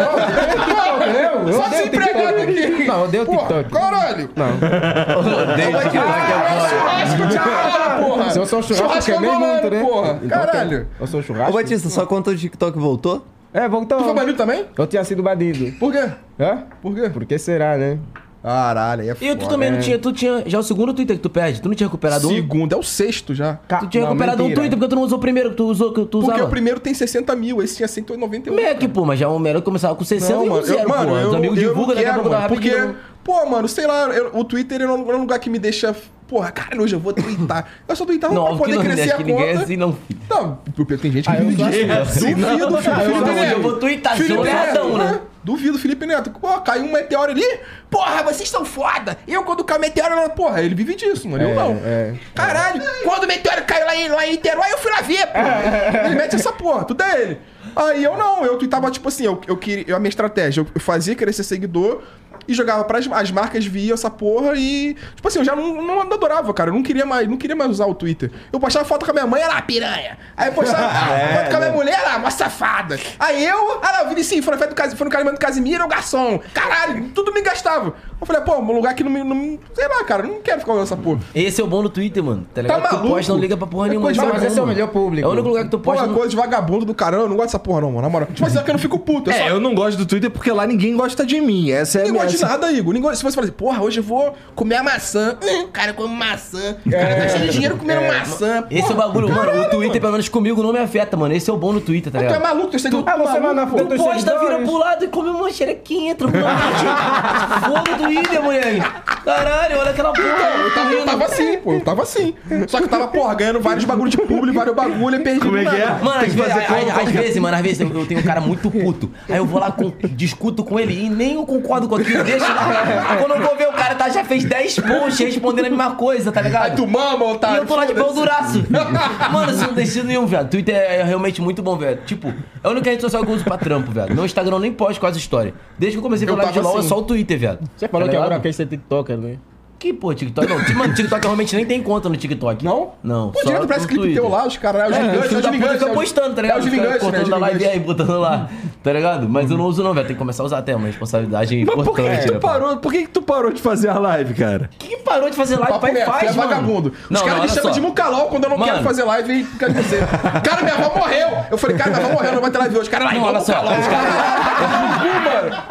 eu, 1.13 1.49
eu 1.49 1.53
Só 1.53 1.67
odeio 1.67 1.91
desempregado 1.91 2.37
TikTok. 2.47 2.73
aqui. 2.75 2.85
Não, 2.87 2.99
eu 2.99 3.05
odeio 3.05 3.27
TikTok. 3.27 3.71
Caralho. 3.71 4.31
Não. 4.37 4.47
Ah, 4.47 6.69
churrasco 6.69 7.27
de 7.27 7.39
porra. 8.05 8.31
Se 8.31 8.39
eu 8.39 8.47
sou 8.47 8.59
um 8.59 8.63
churrasco, 8.63 9.05
que 9.05 9.13
é 9.13 9.21
meio 9.21 9.39
muito, 9.39 9.71
né? 9.71 9.81
porra. 9.83 10.19
Então, 10.23 10.39
Caralho. 10.41 10.89
Eu 11.01 11.07
sou 11.07 11.21
Ô, 11.21 11.23
churrasco. 11.23 11.53
Batista, 11.53 11.89
sua 11.89 12.07
conta 12.07 12.31
do 12.31 12.37
TikTok 12.39 12.79
voltou? 12.79 13.25
É, 13.53 13.69
voltou. 13.69 13.99
Tu 13.99 14.05
foi 14.05 14.15
banido 14.15 14.37
também? 14.37 14.65
Eu 14.77 14.87
tinha 14.87 15.03
sido 15.05 15.23
banido. 15.23 15.73
Por 15.79 15.93
quê? 15.93 16.11
Hã? 16.39 16.65
Por 16.83 16.95
quê? 16.95 17.09
Por 17.09 17.25
que 17.25 17.39
será, 17.39 17.77
né? 17.79 17.99
Caralho, 18.41 19.03
aí 19.03 19.09
é 19.11 19.17
E 19.21 19.37
tu 19.37 19.49
também 19.49 19.71
não 19.71 19.81
tinha, 19.81 19.99
tu 19.99 20.13
tinha, 20.13 20.45
já 20.47 20.59
é 20.59 20.61
o 20.61 20.63
segundo 20.63 20.95
Twitter 20.95 21.17
que 21.17 21.23
tu 21.23 21.29
perde, 21.29 21.61
tu 21.61 21.69
não 21.69 21.75
tinha 21.75 21.89
recuperado 21.89 22.29
um? 22.29 22.31
Segundo, 22.35 22.73
é 22.73 22.77
o 22.79 22.83
sexto 22.85 23.35
já. 23.35 23.59
Tu 23.81 23.89
tinha 23.89 24.03
Não, 24.05 24.11
recuperado 24.11 24.43
um 24.43 24.47
mentira. 24.47 24.61
Twitter 24.63 24.79
porque 24.79 24.89
tu 24.91 24.97
não 24.97 25.03
usou 25.03 25.19
o 25.19 25.21
primeiro 25.21 25.51
que 25.51 25.57
tu 25.57 25.65
usou, 25.67 25.89
que 25.93 26.01
tu 26.03 26.21
Porque 26.21 26.33
usava. 26.33 26.45
o 26.45 26.49
primeiro 26.49 26.79
tem 26.79 26.95
60 26.95 27.35
mil, 27.35 27.61
esse 27.61 27.77
tinha 27.77 27.89
198. 27.89 28.81
Mac, 28.81 28.91
pô, 28.95 29.05
mas 29.05 29.19
já 29.19 29.27
é 29.27 29.29
um 29.29 29.41
melhor 29.41 29.59
que 29.59 29.65
começava 29.65 29.95
com 29.97 30.05
60 30.05 30.33
Não, 30.35 30.47
e 30.47 30.49
mano, 30.49 30.63
um 30.63 30.65
zero, 30.65 30.79
eu, 30.81 30.89
mano, 30.89 31.11
pô. 31.11 31.17
eu, 31.19 31.29
Os 31.29 31.35
amigos 31.35 31.59
eu 31.59 31.69
divulgam, 31.69 31.87
não 31.89 31.95
daqui 31.97 32.07
a 32.07 32.13
quero, 32.13 32.23
pouco 32.31 32.49
porque, 32.49 32.69
rapidinho. 32.71 32.97
Pô, 33.29 33.45
mano, 33.45 33.69
sei 33.69 33.87
lá, 33.87 34.05
eu- 34.09 34.31
o 34.33 34.43
Twitter 34.43 34.81
não 34.81 34.95
é 35.11 35.15
um 35.17 35.21
lugar 35.21 35.39
que 35.39 35.51
me 35.51 35.59
deixa, 35.59 35.95
porra, 36.27 36.51
cara, 36.51 36.81
hoje 36.81 36.97
eu 36.97 36.99
vou 36.99 37.13
twittar. 37.13 37.67
Eu 37.87 37.95
só 37.95 38.07
tweetava 38.07 38.33
Não, 38.33 38.47
pra 38.47 38.57
poder 38.57 38.77
não, 38.77 38.83
crescer 38.83 39.03
acho 39.03 39.13
a 39.13 39.17
que 39.19 39.25
ninguém 39.25 39.45
é 39.49 39.53
conta. 39.53 39.65
assim, 39.65 39.77
não. 39.77 39.99
Não, 40.31 40.59
porque 40.75 40.97
tem 40.97 41.13
gente 41.13 41.25
que 41.29 41.37
Ah, 41.37 41.39
eu 41.39 41.45
vive 41.51 41.57
sou 41.61 41.71
disso. 41.71 41.93
assim, 41.93 42.35
não. 42.35 42.57
Duvido, 42.59 42.77
Ah, 42.79 43.01
Felipe 43.01 43.53
eu 43.53 43.61
vou 43.63 43.73
twittar, 43.79 44.17
Felipe 44.17 44.43
Neto, 44.43 44.97
né? 44.97 45.21
Duvido, 45.45 45.79
Felipe 45.79 46.07
Neto. 46.07 46.31
Pô, 46.31 46.49
caiu 46.61 46.85
um 46.85 46.93
meteoro 46.93 47.31
ali. 47.33 47.45
Porra, 47.91 48.23
vocês 48.23 48.49
são 48.49 48.65
foda. 48.65 49.17
Eu, 49.27 49.45
quando 49.45 49.63
cai 49.65 49.77
um 49.79 49.81
meteoro, 49.81 50.15
eu- 50.15 50.31
porra, 50.31 50.63
ele 50.63 50.75
vive 50.75 50.95
disso, 50.95 51.29
mano. 51.29 51.43
eu 51.45 51.51
É, 51.51 51.55
não. 51.55 51.81
é. 51.85 52.15
Caralho, 52.35 52.83
quando 53.05 53.25
o 53.25 53.27
meteoro 53.27 53.63
caiu 53.67 53.87
lá 53.87 53.95
em, 53.97 54.09
lá 54.09 54.27
em 54.27 54.33
Niterói, 54.33 54.71
eu 54.73 54.79
fui 54.79 54.91
lá 54.91 55.01
ver, 55.03 55.27
pô. 55.27 56.07
Ele 56.07 56.15
mete 56.17 56.35
essa 56.37 56.53
porra, 56.53 56.85
tudo 56.85 57.03
é 57.03 57.23
ele. 57.23 57.39
Aí 57.77 58.03
eu 58.03 58.17
não, 58.17 58.45
eu 58.45 58.57
tweetava, 58.57 58.91
tipo 58.91 59.09
assim, 59.09 59.25
eu, 59.25 59.41
eu 59.47 59.57
queria. 59.57 59.95
A 59.95 59.99
minha 59.99 60.09
estratégia, 60.09 60.61
eu, 60.63 60.67
eu 60.75 60.81
fazia 60.81 61.15
crescer 61.15 61.45
seguidor 61.45 62.03
e 62.49 62.55
jogava 62.55 62.83
pras 62.85 63.07
as 63.13 63.31
marcas 63.31 63.67
viam 63.67 63.95
essa 63.95 64.11
porra 64.11 64.55
e. 64.57 64.97
Tipo 65.15 65.29
assim, 65.29 65.39
eu 65.39 65.45
já 65.45 65.55
não, 65.55 65.83
não 65.83 66.01
adorava, 66.01 66.53
cara. 66.55 66.71
Eu 66.71 66.75
não 66.75 66.83
queria 66.83 67.05
mais, 67.05 67.29
não 67.29 67.37
queria 67.37 67.55
mais 67.55 67.71
usar 67.71 67.87
o 67.87 67.95
Twitter. 67.95 68.33
Eu 68.51 68.59
postava 68.59 68.87
foto 68.87 69.05
com 69.05 69.11
a 69.11 69.15
minha 69.15 69.27
mãe, 69.27 69.43
ela 69.43 69.61
piranha. 69.63 70.19
Aí 70.35 70.49
eu 70.49 70.55
postava 70.55 70.89
foto 70.89 71.51
com 71.51 71.57
a 71.57 71.61
minha 71.61 71.73
mulher, 71.73 72.01
ela, 72.01 72.17
uma 72.17 72.31
safada. 72.31 72.99
Aí 73.19 73.45
eu, 73.45 73.81
ah 73.83 74.05
o 74.05 74.09
Vinicius, 74.09 74.45
foi 74.45 74.57
no, 74.57 74.97
foi 74.97 75.11
casamento 75.11 75.35
do 75.35 75.41
Casimiro, 75.41 75.85
o 75.85 75.89
garçom. 75.89 76.41
Caralho, 76.55 77.11
tudo 77.11 77.33
me 77.33 77.43
gastava. 77.43 77.95
Eu 78.21 78.27
falei, 78.27 78.43
pô, 78.43 78.57
um 78.59 78.73
lugar 78.73 78.95
que 78.95 79.05
não 79.05 79.11
me. 79.11 79.23
Não, 79.23 79.59
sei 79.75 79.87
lá, 79.87 80.03
cara, 80.05 80.25
não 80.25 80.41
quero 80.43 80.59
ficar 80.61 80.73
usando 80.73 80.85
essa 80.85 80.97
porra. 80.97 81.21
Esse 81.35 81.61
é 81.61 81.65
o 81.65 81.69
bom 81.69 81.83
do 81.83 81.89
Twitter, 81.89 82.23
mano. 82.23 82.45
Tá 82.53 82.63
ligado? 82.63 82.83
tu 82.89 82.95
maluco? 82.97 83.09
posta, 83.15 83.33
não 83.33 83.41
liga 83.41 83.57
pra 83.57 83.67
porra 83.67 83.87
É 83.87 83.89
nenhuma. 83.91 84.07
coisa 84.09 84.25
Mas 84.27 84.43
esse 84.43 84.47
é 84.59 84.63
o 84.63 84.67
mano. 84.67 84.75
melhor 84.75 84.89
público. 84.89 85.25
É 85.27 85.29
o 85.29 85.33
único 85.33 85.49
lugar 85.49 85.65
que 85.65 85.71
tu 85.71 85.79
Pô, 85.79 85.91
posta. 85.93 86.03
uma 86.03 86.09
no- 86.09 86.15
coisa 86.19 86.31
de 86.31 86.37
vagabundo 86.37 86.85
do 86.85 86.95
caramba, 86.95 87.23
eu 87.25 87.29
não 87.29 87.37
gosto 87.37 87.47
dessa 87.49 87.59
porra, 87.61 87.81
não, 87.83 87.91
mano. 87.91 88.03
Na 88.03 88.09
moral. 88.09 88.29
Tipo 88.35 88.45
assim, 88.47 88.59
é 88.59 88.63
que 88.63 88.71
eu 88.71 88.73
não 88.75 88.79
fico 88.81 88.99
puto. 88.99 89.31
Eu 89.31 89.35
só... 89.35 89.43
É, 89.45 89.51
eu 89.53 89.61
não 89.61 89.73
gosto 89.75 89.99
do 89.99 90.05
Twitter 90.07 90.31
porque 90.31 90.51
lá 90.51 90.67
ninguém 90.67 90.97
gosta 90.97 91.25
de 91.25 91.41
mim. 91.41 91.71
Essa 91.71 91.99
é 91.99 92.03
a 92.03 92.05
Ninguém 92.07 92.23
gosta 92.23 92.37
de 92.37 92.43
nada, 92.43 92.73
Igor. 92.73 92.93
Ninguém... 92.93 93.15
Se 93.15 93.23
você 93.23 93.35
falar 93.35 93.45
assim, 93.45 93.53
porra, 93.55 93.83
hoje 93.83 94.01
eu 94.01 94.05
vou 94.05 94.35
comer 94.57 94.77
a 94.77 94.83
maçã. 94.83 95.37
Hum, 95.43 95.63
o 95.65 95.69
cara 95.69 95.93
come 95.93 96.15
maçã. 96.15 96.77
O 96.85 96.91
cara 96.91 97.15
tá 97.17 97.29
cheio 97.29 97.45
de 97.45 97.51
dinheiro 97.53 97.77
comendo 97.77 98.03
maçã. 98.03 98.65
Esse 98.71 98.81
é 98.83 98.85
o 98.93 98.97
Porra, 98.97 99.07
bagulho, 99.09 99.29
mano. 99.29 99.41
O 99.43 99.45
caralho, 99.47 99.71
Twitter, 99.71 100.01
pelo 100.01 100.13
menos 100.13 100.29
comigo, 100.29 100.61
não 100.63 100.73
me 100.73 100.81
afeta, 100.81 101.17
mano. 101.17 101.33
Esse 101.35 101.49
é 101.49 101.53
o 101.53 101.57
bom 101.57 101.73
no 101.73 101.81
Twitter, 101.81 102.13
tá 102.13 102.19
Tu 102.19 102.25
é 102.25 102.27
ligado? 102.27 102.43
maluco, 102.43 102.69
tu 102.73 102.79
seguidor 102.81 103.05
Ah, 103.09 103.17
você 103.17 103.39
vai 103.41 103.55
na 103.55 103.67
pô. 103.67 103.77
dos 103.85 103.97
Posta, 103.99 104.39
vira 104.41 104.59
pro 104.59 104.77
lado 104.79 105.05
e 105.05 105.09
come 105.09 105.31
uma 105.31 105.51
xerequinha, 105.53 106.15
tranquilamente. 106.17 106.85
Foda 107.69 107.97
do 107.97 108.08
Twitter, 108.15 108.43
moleque. 108.43 108.83
Caralho, 109.25 109.79
olha 109.79 109.91
aquela 109.91 110.13
porra. 110.13 110.29
Eu 110.29 110.75
tava, 110.75 110.93
eu 110.93 111.05
tava 111.05 111.25
assim, 111.27 111.59
pô, 111.59 111.73
eu 111.75 111.81
tava 111.81 112.03
assim. 112.03 112.35
Só 112.67 112.79
que 112.79 112.85
eu 112.85 112.89
tava, 112.89 113.09
porra, 113.09 113.35
ganhando 113.35 113.61
vários 113.61 113.85
bagulho 113.85 114.11
de 114.11 114.17
público, 114.17 114.55
vários 114.57 114.75
bagulho 114.75 115.17
e 115.17 115.21
perdi 115.23 115.41
Como 115.41 115.57
é 115.59 115.65
que 115.65 115.77
é? 115.77 115.87
Mano, 116.03 116.21
às 116.25 116.33
vezes, 116.33 116.53
às- 116.53 116.99
às 116.99 117.13
vezes, 117.13 117.37
mano, 117.39 117.57
às 117.57 117.63
vezes 117.63 117.81
eu 117.81 117.89
eu 117.99 118.07
tenho 118.07 118.21
um 118.21 118.25
cara 118.25 118.41
muito 118.41 118.71
puto. 118.71 119.11
Aí 119.29 119.37
eu 119.37 119.45
vou 119.45 119.61
lá, 119.61 119.71
com, 119.71 119.93
discuto 120.11 120.65
com 120.65 120.79
ele 120.79 121.07
e 121.07 121.11
nem 121.11 121.35
eu 121.35 121.45
concordo 121.45 121.89
com 121.89 121.97
aquilo, 121.97 122.25
deixa 122.25 122.47
lá. 122.49 123.17
Quando 123.19 123.35
eu 123.35 123.43
vou 123.47 123.57
ver, 123.57 123.69
o 123.69 123.73
cara 123.73 123.95
tá, 123.95 124.09
já 124.09 124.25
fez 124.25 124.45
10 124.45 124.79
posts 124.81 125.19
respondendo 125.19 125.67
a 125.67 125.71
mesma 125.71 125.91
coisa, 125.93 126.33
tá 126.33 126.41
ligado? 126.41 126.65
Aí 126.71 126.77
tu 126.77 126.87
mama, 126.87 127.25
E 127.27 127.57
eu 127.57 127.67
tô 127.67 127.77
lá 127.77 127.85
de 127.85 127.95
pau 127.95 128.13
duraço. 128.13 128.65
Mano, 129.33 129.53
isso 129.53 129.67
não 129.67 129.75
deixa 129.75 130.03
nenhum, 130.03 130.27
velho. 130.27 130.47
Twitter 130.49 130.75
é 130.75 131.03
realmente 131.03 131.41
muito 131.43 131.63
bom, 131.63 131.77
velho. 131.77 131.99
Tipo, 132.07 132.29
é 132.29 132.33
a 132.63 132.71
única 132.71 132.89
rede 132.91 133.03
social 133.03 133.23
que 133.25 133.31
eu 133.31 133.35
uso 133.35 133.45
pra 133.45 133.59
trampo, 133.59 133.91
velho. 133.91 134.15
No 134.15 134.25
Instagram 134.25 134.57
eu 134.57 134.61
nem 134.61 134.73
posto 134.73 135.01
quase 135.01 135.19
história. 135.19 135.53
Desde 135.79 135.97
que 135.97 135.99
eu 135.99 136.03
comecei 136.03 136.27
a 136.27 136.31
falar 136.31 136.51
de 136.51 136.61
LOL, 136.61 136.77
é 136.77 136.79
assim. 136.81 136.89
só 136.89 136.99
o 136.99 137.03
Twitter, 137.03 137.39
velho. 137.39 137.59
Você 137.77 137.89
falou 137.99 138.07
Tá 138.07 138.11
que 138.11 138.17
ligado? 138.17 138.27
agora 138.27 138.41
quer 138.41 138.53
ser 138.55 138.67
TikToker, 138.67 139.19
né? 139.19 139.39
Que, 139.79 139.93
pô, 139.93 140.13
TikTok 140.13 140.49
não. 140.49 140.77
Mano, 140.77 140.95
TikTok 140.95 141.23
realmente 141.23 141.55
nem 141.55 141.65
tem 141.65 141.81
conta 141.83 142.09
no 142.09 142.17
TikTok. 142.17 142.65
Não? 142.65 142.93
Não. 143.03 143.31
Pô, 143.31 143.41
direto 143.45 143.69
parece 143.69 143.87
clipe 143.87 144.13
teu 144.13 144.29
lá, 144.29 144.45
os 144.47 144.57
caras. 144.57 144.83
É 144.83 144.87
o 144.87 144.89
É, 144.89 144.99
gigante, 145.05 145.19
os 145.19 145.25
é 145.25 145.29
filhos 145.29 145.39
o 145.39 145.43
da 145.43 145.49
puta 145.49 145.53
gigante. 145.63 145.79
ficam 145.79 145.95
postando, 145.95 146.35
tá 146.35 146.43
ligado? 146.43 146.59
É 146.59 146.61
o 146.61 146.65
Os 146.65 146.71
caras 146.71 146.85
gigante, 146.87 147.05
né? 147.05 147.11
Cortando 147.11 147.31
da 147.31 147.39
live 147.39 147.65
aí, 147.65 147.79
botando 147.79 148.21
lá. 148.21 148.49
Tá 148.83 148.93
ligado? 148.93 149.29
Mas 149.29 149.51
eu 149.51 149.57
não 149.57 149.67
uso 149.67 149.83
não, 149.85 149.95
velho. 149.95 150.07
Tem 150.07 150.17
que 150.17 150.19
começar 150.19 150.43
a 150.43 150.47
usar 150.47 150.59
até, 150.59 150.73
é 150.73 150.77
uma 150.77 150.87
responsabilidade 150.87 151.65
Mas 151.65 151.75
por 151.75 151.85
que, 151.85 151.91
importante. 152.03 152.21
que 152.21 152.27
tu 152.27 152.35
né, 152.35 152.41
parou? 152.41 152.77
Por 152.79 152.93
que, 152.93 153.03
que 153.03 153.09
tu 153.09 153.23
parou 153.23 153.53
de 153.53 153.63
fazer 153.63 153.89
a 153.89 153.99
live, 153.99 154.35
cara? 154.35 154.71
Quem 154.79 154.91
que 154.91 154.97
parou 154.99 155.31
de 155.31 155.37
fazer 155.37 155.57
live? 155.57 155.79
Pai 155.79 155.95
faz, 156.05 156.23
é 156.23 156.37
mano. 156.37 156.49
vagabundo. 156.49 156.93
Os 157.11 157.23
caras 157.23 157.43
me 157.43 157.49
chamam 157.49 157.73
de 157.73 157.81
mucalol 157.81 158.27
quando 158.29 158.45
eu 158.45 158.51
não 158.51 158.59
quero 158.59 158.83
fazer 158.83 159.05
live 159.05 159.33
e 159.33 159.45
quer 159.59 159.73
dizer. 159.73 160.07
Cara, 160.43 160.63
minha 160.63 160.75
avó 160.75 160.99
morreu. 160.99 161.29
Eu 161.51 161.59
falei, 161.59 161.77
cara, 161.77 161.91
minha 161.91 162.05
avó 162.05 162.15
morreu, 162.15 162.33
não 162.33 162.41
vai 162.41 162.51
ter 162.51 162.59
live 162.59 162.79
hoje. 162.79 162.91
Cara, 162.91 163.05
lá, 163.05 163.23
olha 163.23 163.41
só. 163.41 163.63
Os 163.63 163.87
caras. 163.87 164.19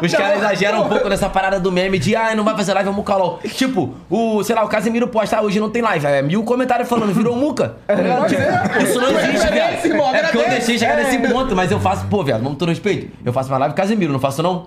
Os 0.00 0.12
exageram 0.38 0.82
um 0.82 0.88
pouco 0.88 1.08
nessa 1.08 1.28
parada 1.28 1.60
do 1.60 1.70
meme 1.70 1.98
de, 1.98 2.14
ah, 2.16 2.34
não 2.34 2.44
vai 2.44 2.56
fazer 2.56 2.72
live, 2.74 2.88
é 2.88 2.92
mucalol. 2.92 3.40
Tipo, 3.44 3.94
o, 4.10 4.42
sei 4.44 4.54
lá, 4.54 4.64
o 4.64 4.68
Casemiro 4.68 5.08
posta, 5.08 5.36
ah, 5.38 5.42
hoje 5.42 5.58
não 5.60 5.70
tem 5.70 5.82
live. 5.82 6.06
É 6.06 6.22
mil 6.22 6.42
comentários 6.44 6.88
falando, 6.88 7.12
virou 7.12 7.36
muca. 7.36 7.76
Mas 7.88 8.30
Tipo, 8.30 8.42
é, 8.42 8.82
isso 8.82 9.00
não 9.00 9.10
existe, 9.18 9.46
velho. 9.48 9.86
irmão, 9.86 10.14
É 10.14 10.22
porque 10.22 10.38
eu 10.38 10.48
deixei 10.50 10.78
chegar 10.78 10.98
É. 10.98 11.04
nesse 11.04 11.18
ponto, 11.32 11.54
mas 11.56 11.70
eu 11.70 11.80
faço, 11.80 12.06
pô, 12.06 12.22
velho, 12.24 12.38
vamos 12.42 12.58
todo 12.58 12.68
respeito. 12.68 13.10
Eu 13.24 13.32
faço 13.32 13.48
uma 13.50 13.58
live 13.58 13.74
Casemiro, 13.74 14.12
não 14.12 14.20
faço 14.20 14.42
não? 14.42 14.66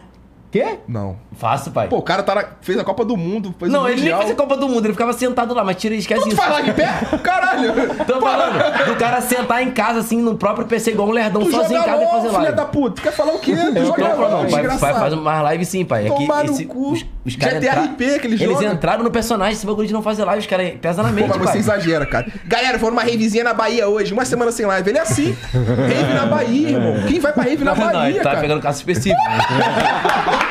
Quê? 0.52 0.80
Não. 0.86 1.16
Faço, 1.38 1.72
pai. 1.72 1.88
Pô, 1.88 2.00
o 2.00 2.02
cara 2.02 2.22
tá 2.24 2.36
na- 2.36 2.44
fez 2.60 2.78
a 2.78 2.84
Copa 2.84 3.06
do 3.06 3.16
Mundo, 3.16 3.56
fez 3.58 3.72
não, 3.72 3.88
ele 3.88 4.02
nem 4.02 4.18
fez 4.18 4.32
a 4.32 4.36
Copa 4.36 4.58
do 4.58 4.68
Mundo, 4.68 4.84
ele 4.86 4.92
ficava 4.92 5.14
sentado 5.14 5.54
lá, 5.54 5.64
mas 5.64 5.78
tira 5.78 5.96
esquece 5.96 6.24
Tu 6.24 6.28
isso. 6.28 6.36
faz 6.36 6.52
live 6.52 6.72
em 6.72 6.74
pé? 6.74 6.90
Caralho. 7.24 7.74
Tô 8.06 8.20
falando 8.20 8.86
do 8.86 8.96
cara 8.98 9.22
sentar 9.22 9.64
em 9.64 9.72
casa, 9.72 10.00
assim, 10.00 10.18
no 10.22 10.36
próprio 10.36 10.66
PC, 10.66 10.92
igual 10.92 11.08
um 11.08 11.12
lerdão, 11.12 11.42
Tu 11.44 11.52
sozinho 11.52 11.80
em 11.80 11.86
casa 11.86 12.04
e 12.04 12.08
fazer 12.08 12.28
filha 12.28 12.42
live. 12.42 12.58
da 12.58 12.66
puta. 12.66 12.96
Tu 12.98 13.02
quer 13.02 13.14
falar 13.14 13.32
o 13.32 13.40
quê? 13.40 13.56
Tu 13.56 13.78
Eu 13.78 13.86
joga 13.86 14.04
tô 14.04 14.08
LOL, 14.10 14.30
falando, 14.30 14.52
pai, 14.52 14.68
pai 14.78 14.94
faz 14.94 15.14
mais 15.14 15.42
live 15.44 15.66
sim, 15.66 15.86
pai. 15.86 16.08
É 16.08 16.10
que 16.10 16.16
Tomar 16.18 16.44
no 16.44 16.52
esse, 16.52 16.66
cu. 16.66 16.92
os, 16.92 17.06
os 17.24 17.36
caras 17.36 17.64
GTRP 17.64 18.20
que 18.20 18.28
eles 18.28 18.42
Eles 18.42 18.56
jogam. 18.56 18.74
entraram 18.74 19.04
no 19.04 19.12
personagem, 19.12 19.54
esse 19.54 19.66
bagulho 19.66 19.88
de 19.88 19.94
não 19.94 20.02
fazer 20.02 20.24
live, 20.26 20.40
os 20.42 20.48
caras 20.48 20.74
pesam 20.82 21.04
na 21.04 21.10
Pô, 21.10 21.16
mente, 21.16 21.30
mas 21.30 21.38
você 21.38 21.46
pai. 21.50 21.58
exagera, 21.60 22.06
cara. 22.06 22.28
Galera, 22.46 22.78
vou 22.78 22.90
numa 22.90 23.04
ravezinha 23.04 23.44
na 23.44 23.54
Bahia 23.54 23.88
hoje, 23.88 24.12
uma 24.14 24.26
semana 24.26 24.52
sem 24.52 24.66
live. 24.66 24.90
Ele 24.90 24.98
é 24.98 25.02
assim. 25.02 25.36
Rave 25.54 26.14
na 26.14 26.26
Bahia, 26.26 26.70
irmão. 26.70 26.96
Quem 27.08 27.20
vai 27.20 27.32
pra 27.32 27.44
rave 27.44 27.64
na 27.64 27.76
Não, 27.76 27.86
não, 27.86 27.92
Bahia, 27.94 28.10
ele 28.10 28.18
tá 28.20 28.30
cara? 28.30 28.42
pegando 28.42 28.62
caso 28.62 28.78
específico. 28.80 29.20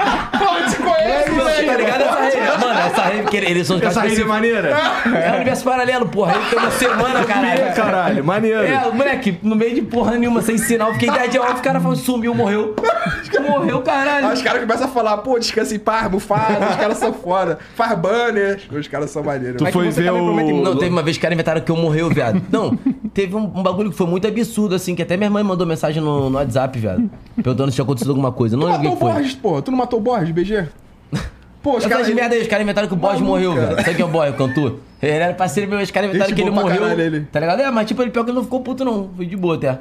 Te 1.25 1.31
conheço, 1.31 1.51
Você 1.57 1.65
tá 1.65 1.77
ligado 1.77 2.01
essa 2.03 2.21
rave? 2.21 2.59
Mano, 2.61 2.81
essa 2.81 3.03
rave 3.03 3.29
que 3.29 3.37
eles 3.37 3.67
são 3.67 3.77
os 3.77 3.83
Essa 3.83 4.01
rede 4.01 4.15
é 4.15 4.19
específicos. 4.19 4.29
maneira? 4.35 4.69
É 4.71 5.33
o 5.33 5.35
universo 5.37 5.65
paralelo, 5.65 6.09
porra. 6.09 6.33
Rave 6.33 6.51
tem 6.51 6.59
uma 6.59 6.71
semana, 6.71 7.25
caralho. 7.25 7.75
Caralho, 7.75 8.25
maneiro. 8.25 8.63
É, 8.65 8.91
moleque, 8.93 9.39
no 9.43 9.57
meio 9.57 9.75
de 9.75 9.83
porra 9.83 10.17
nenhuma, 10.17 10.43
sem 10.43 10.59
sinal, 10.59 10.93
fiquei 10.95 11.11
dead 11.11 11.37
off, 11.37 11.61
o 11.61 11.63
cara 11.63 11.81
falou, 11.81 11.97
sumiu, 11.97 12.35
morreu. 12.35 12.75
Morreu, 13.49 13.81
caralho. 13.83 14.27
Aí 14.29 14.35
os 14.35 14.43
caras 14.43 14.61
começam 14.61 14.87
a 14.87 14.91
falar, 14.91 15.17
pô, 15.19 15.39
descansa 15.39 15.75
em 15.75 15.79
paz, 15.79 16.09
bufada, 16.09 16.69
os 16.71 16.77
caras 16.77 16.99
são 16.99 17.13
foda. 17.13 17.59
Faz 17.75 17.99
banner. 17.99 18.61
Os 18.71 18.87
caras 18.89 19.11
são 19.11 19.23
maneiros. 19.23 19.57
Tu 19.59 19.65
Mas 19.65 19.73
foi 19.73 19.91
você 19.91 20.03
ver 20.03 20.13
o... 20.13 20.63
Não, 20.63 20.77
teve 20.77 20.91
uma 20.91 21.03
vez 21.03 21.17
que 21.17 21.21
os 21.21 21.23
caras 21.23 21.35
inventaram 21.35 21.61
que 21.61 21.71
eu 21.71 21.77
morreu, 21.77 22.09
viado. 22.11 22.41
Não, 22.51 22.77
teve 23.15 23.35
um, 23.35 23.45
um 23.45 23.63
bagulho 23.63 23.91
que 23.91 23.97
foi 23.97 24.07
muito 24.07 24.27
absurdo, 24.27 24.75
assim, 24.75 24.95
que 24.95 25.03
até 25.03 25.17
minha 25.17 25.31
mãe 25.31 25.43
mandou 25.43 25.67
mensagem 25.67 26.03
no, 26.03 26.29
no 26.31 26.37
WhatsApp, 26.39 26.79
viado. 26.79 27.11
Perguntando 27.37 27.71
se 27.71 27.77
tinha 27.77 27.85
acontecido 27.85 28.11
alguma 28.11 28.31
coisa. 28.33 28.57
Tu 28.57 28.61
Não 28.61 28.67
o 28.67 28.71
matou 28.71 28.91
que 28.91 28.97
o 28.97 28.99
foi. 28.99 29.13
Borges, 29.13 29.35
pô. 29.35 29.63
Tu 29.63 29.71
não 29.71 29.79
matou 29.79 29.99
o 29.99 30.03
Borges, 30.03 30.31
BG? 30.31 30.67
Pô, 31.63 31.77
os 31.77 31.87
caras... 31.87 32.09
merda 32.09 32.35
aí, 32.35 32.41
os 32.41 32.49
caras 32.49 32.63
inventaram 32.65 32.89
que 32.89 32.95
o 32.95 32.97
Borges 32.97 33.21
morreu, 33.21 33.55
cara. 33.55 33.67
velho. 33.67 33.85
Sabe 33.85 33.97
quem 33.97 34.03
é 34.03 34.09
o 34.09 34.11
Borges, 34.11 34.35
o 34.35 34.37
cantor? 34.37 34.81
Ele 35.03 35.13
era 35.13 35.35
parceiro 35.35 35.69
meu, 35.69 35.81
os 35.81 35.91
caras 35.91 36.09
inventaram 36.09 36.31
Gente 36.31 36.37
que 36.37 36.43
ele 36.43 36.51
morreu. 36.51 37.27
Tá 37.31 37.41
ligado? 37.41 37.61
É, 37.61 37.71
mas 37.71 37.87
tipo, 37.87 38.03
ele 38.03 38.11
pior 38.11 38.25
que 38.25 38.31
ele 38.31 38.37
não 38.37 38.45
ficou 38.45 38.61
puto, 38.61 38.85
não. 38.85 39.11
Foi 39.17 39.27
de 39.27 39.37
boa 39.37 39.57
até. 39.57 39.79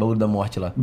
O 0.00 0.04
bagulho 0.06 0.18
da 0.18 0.26
morte 0.26 0.58
lá. 0.58 0.72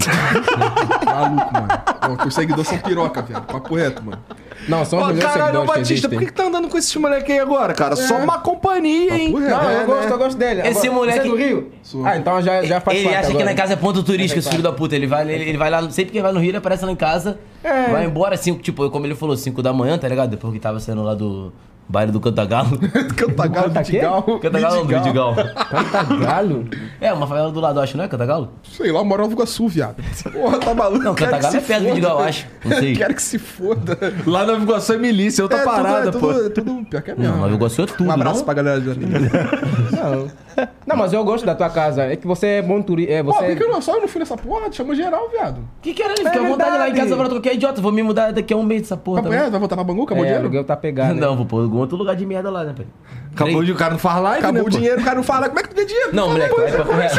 Maluco, 1.06 1.54
mano. 1.54 2.18
Pô, 2.18 2.28
os 2.28 2.36
seguidores 2.36 2.68
são 2.68 2.78
piroca, 2.78 3.22
velho. 3.24 3.42
Papo 3.42 3.76
reto, 3.76 4.04
mano. 4.06 4.22
Não, 4.70 4.86
são 4.86 5.00
os 5.00 5.18
Ô, 5.18 5.22
caralho, 5.22 5.60
ô, 5.60 5.62
que 5.62 5.68
Batista, 5.68 6.08
por 6.10 6.20
que, 6.20 6.26
que 6.28 6.34
tá 6.34 6.44
andando 6.44 6.68
com 6.68 6.78
esses 6.78 6.96
moleque 6.96 7.32
aí 7.32 7.40
agora, 7.40 7.74
cara? 7.74 7.96
Só 7.96 8.18
uma 8.18 8.40
companhia, 8.40 9.18
hein? 9.18 9.32
Papo 9.32 9.44
reto. 9.44 9.56
Não, 9.64 9.70
É, 9.70 9.82
eu 9.82 9.86
gosto, 9.88 10.06
né? 10.08 10.12
eu 10.14 10.18
gosto 10.18 10.38
dele. 10.38 10.62
Esse 10.68 10.88
Agora, 10.88 10.94
moleque- 10.94 11.20
Você 11.22 11.28
é 11.28 11.32
do 11.32 11.36
Rio? 11.38 11.72
Sou. 11.82 12.06
Ah, 12.06 12.18
então 12.18 12.42
já, 12.42 12.64
já 12.64 12.80
faz 12.80 12.98
Ele 13.00 13.06
parte 13.08 13.18
acha 13.20 13.28
que 13.30 13.34
agora. 13.38 13.50
na 13.50 13.56
casa 13.56 13.74
é 13.74 13.76
ponto 13.76 14.04
turístico, 14.04 14.40
esse 14.40 14.50
filho 14.50 14.64
da 14.64 14.72
puta. 14.72 14.96
Ele 14.96 15.08
vai, 15.08 15.24
ele, 15.32 15.50
ele 15.50 15.58
vai 15.58 15.70
lá, 15.70 15.82
sempre 15.90 16.12
que 16.12 16.18
ele 16.18 16.24
vai 16.24 16.32
no 16.34 16.40
Rio, 16.40 16.50
ele 16.52 16.58
aparece 16.58 16.86
lá 16.86 16.92
em 16.92 16.96
casa. 16.96 17.40
É. 17.64 17.90
Vai 17.92 18.06
embora, 18.06 18.36
assim, 18.36 18.54
tipo, 18.56 18.90
como 18.90 19.06
ele 19.06 19.16
falou, 19.16 19.36
5 19.36 19.62
da 19.64 19.74
manhã, 19.74 19.98
tá 19.98 20.08
ligado? 20.08 20.30
Depois 20.30 20.54
que 20.54 20.60
tava 20.60 20.80
saindo 20.80 21.02
lá 21.04 21.14
do 21.14 21.52
baile 21.90 22.12
do 22.12 22.20
Cantagalo. 22.20 22.78
Cantagalo, 23.16 23.68
Canta? 23.68 23.84
Vidigal. 23.84 24.24
Cantagalo 24.40 24.76
não, 24.76 24.86
Vidigal. 24.86 25.34
Vidigal. 25.36 25.56
Cantagalo? 25.70 26.66
É, 27.00 27.14
uma 27.14 27.28
favela 27.28 27.52
do 27.52 27.60
lado, 27.60 27.80
acho, 27.80 27.96
não 27.98 28.04
é 28.04 28.08
Cantagalo? 28.08 28.52
Sei 28.64 28.92
lá, 28.92 29.04
moro 29.04 29.26
no 29.26 29.32
Iguaçu, 29.34 29.68
viado. 29.68 29.96
Porra, 30.32 30.58
tá 30.60 30.74
maluco? 30.74 31.04
Não, 31.04 31.16
Cantagalo 31.16 31.56
é 31.56 31.60
perto 31.62 31.82
do. 31.84 31.88
Vidigal, 31.90 32.20
eu 32.20 32.26
acho. 32.26 32.46
Não 32.66 32.78
sei. 32.78 32.96
Quero 32.96 33.14
que 33.16 33.22
se 33.22 33.40
foda. 33.40 33.98
Lá 34.26 34.46
na 34.46 34.54
Navegação 34.54 34.96
é 34.96 35.00
milícia, 35.00 35.44
outra 35.44 35.60
É, 35.60 35.64
tudo- 35.64 35.72
parada, 35.76 36.10
é 36.10 36.12
pô. 36.12 36.20
tudo, 36.20 36.46
é 36.46 36.50
tudo 36.50 36.86
pior 36.90 37.02
que 37.02 37.12
é 37.12 37.16
mesmo. 37.16 37.34
Não, 37.34 37.42
Nova 37.42 37.54
Iguaçu 37.56 37.82
é 37.82 37.86
tudo, 37.86 38.04
Um 38.04 38.12
abraço 38.12 38.40
não? 38.40 38.46
pra 38.46 38.54
galera 38.54 38.82
de. 38.82 38.88
Não. 38.98 40.47
Não, 40.86 40.96
mas 40.96 41.14
eu 41.14 41.24
gosto 41.24 41.46
da 41.46 41.54
tua 41.54 41.70
casa. 41.70 42.04
É 42.04 42.16
que 42.16 42.26
você 42.26 42.48
é 42.48 42.62
bom 42.62 42.82
turista. 42.82 43.12
É, 43.14 43.24
Pô, 43.24 43.32
você... 43.34 43.46
por 43.48 43.56
que 43.58 43.64
eu 43.64 43.70
não, 43.70 43.82
só 43.82 43.96
eu 43.96 44.02
não 44.02 44.08
fui 44.08 44.20
nessa 44.20 44.36
porra? 44.38 44.72
Chamou 44.72 44.96
geral, 44.96 45.30
viado. 45.30 45.62
Que 45.82 45.94
que 45.94 46.02
era? 46.02 46.14
Ele 46.14 46.24
fica 46.30 46.40
à 46.40 46.48
vontade 46.48 46.78
lá 46.78 46.90
em 46.90 46.94
casa 46.96 47.14
agora, 47.14 47.30
qualquer 47.30 47.54
idiota. 47.56 47.82
Vou 47.82 47.92
me 47.92 48.02
mudar 48.04 48.32
daqui 48.34 48.54
a 48.54 48.58
um 48.58 48.64
mês 48.64 48.82
dessa 48.82 48.98
porra 48.98 49.18
Papo 49.18 49.28
também. 49.28 49.40
reto, 49.40 49.52
vai 49.52 49.60
voltar 49.60 49.76
pra 49.76 49.84
Bangu? 49.84 50.04
Acabou 50.04 50.24
o 50.24 50.26
É, 50.26 50.30
dinheiro? 50.30 50.44
aluguel 50.46 50.64
tá 50.64 50.76
pegado. 50.76 51.14
né? 51.16 51.22
Não, 51.22 51.36
vou 51.36 51.46
pôr 51.46 51.62
algum 51.62 51.78
outro 51.80 51.96
lugar 51.98 52.16
de 52.16 52.26
merda 52.26 52.50
lá, 52.50 52.64
né, 52.64 52.74
pai? 52.76 52.86
Acabou 53.34 53.64
de 53.64 53.72
o 53.72 53.76
cara 53.76 53.92
não 53.92 54.00
faz 54.00 54.20
live, 54.24 54.40
Acabou 54.40 54.54
né, 54.56 54.62
o 54.62 54.64
pô? 54.64 54.70
dinheiro, 54.72 55.02
o 55.02 55.04
cara 55.04 55.16
não 55.16 55.24
fala. 55.24 55.48
Como 55.48 55.60
é 55.60 55.64
que 55.64 55.70
tu 55.70 55.76
ganha 55.76 55.88
dinheiro? 55.88 56.10
Não, 56.16 56.30
moleque, 56.30 56.56
vai 56.56 56.72
pra 56.72 56.86
correr. 56.86 57.10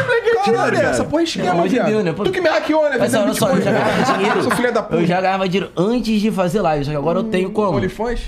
Caralho, 0.43 0.75
cara. 0.75 0.89
essa 0.89 1.03
porra 1.05 1.21
é 1.21 1.23
esquema, 1.23 1.45
Pelo 1.45 1.57
amor 1.59 1.67
de 1.69 1.75
viado. 1.75 1.87
Deus, 1.87 2.03
né? 2.03 2.13
Pô. 2.13 2.23
Tu 2.23 2.31
que 2.31 2.41
me 2.41 2.49
hackeou, 2.49 2.89
né? 2.89 2.97
Mas 2.99 3.13
olha 3.13 3.33
só, 3.33 3.49
eu 3.49 3.61
já 3.61 3.71
ganhava 3.71 4.13
dinheiro. 4.17 4.43
Sou 4.43 4.51
filha 4.51 4.71
da 4.71 4.83
puta. 4.83 4.95
Eu 5.01 5.05
já 5.05 5.21
ganhava 5.21 5.47
dinheiro 5.47 5.71
antes 5.77 6.19
de 6.21 6.31
fazer 6.31 6.61
live, 6.61 6.83
só 6.85 6.91
que 6.91 6.97
agora 6.97 7.19
eu 7.19 7.23
tenho 7.23 7.51
como? 7.51 7.77
Olifões? 7.77 8.21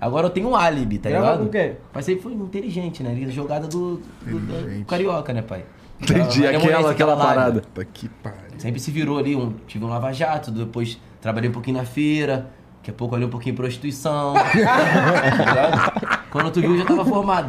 Agora 0.00 0.26
eu 0.26 0.30
tenho 0.30 0.48
um 0.48 0.54
álibi, 0.56 0.98
tá 0.98 1.08
Grava 1.08 1.24
ligado? 1.26 1.38
com 1.40 1.44
o 1.46 1.48
quê? 1.50 1.72
Mas 1.92 2.08
aí 2.08 2.18
foi 2.20 2.32
inteligente, 2.32 3.02
né? 3.02 3.16
Jogada 3.30 3.66
do, 3.66 4.00
do- 4.24 4.38
do 4.40 4.84
carioca, 4.84 5.32
né, 5.32 5.42
pai? 5.42 5.64
Entendi, 6.00 6.46
aquela, 6.46 6.90
aquela 6.92 7.14
live. 7.14 7.34
parada. 7.34 7.60
Puta 7.60 7.84
que 7.84 8.08
pariu. 8.08 8.38
Sempre 8.58 8.78
se 8.80 8.90
virou 8.92 9.18
ali, 9.18 9.34
um, 9.34 9.52
tive 9.66 9.84
um 9.84 9.88
lava-jato, 9.88 10.50
depois 10.52 11.00
trabalhei 11.20 11.50
um 11.50 11.52
pouquinho 11.52 11.78
na 11.78 11.84
feira, 11.84 12.48
daqui 12.76 12.90
a 12.90 12.94
pouco 12.94 13.16
ali 13.16 13.24
um 13.24 13.28
pouquinho 13.28 13.54
em 13.54 13.56
prostituição. 13.56 14.34
tá 14.34 14.44
ligado? 15.34 16.18
Quando 16.30 16.50
tu 16.52 16.60
viu, 16.60 16.72
eu 16.74 16.78
já 16.78 16.84
tava 16.84 17.04
formado. 17.04 17.48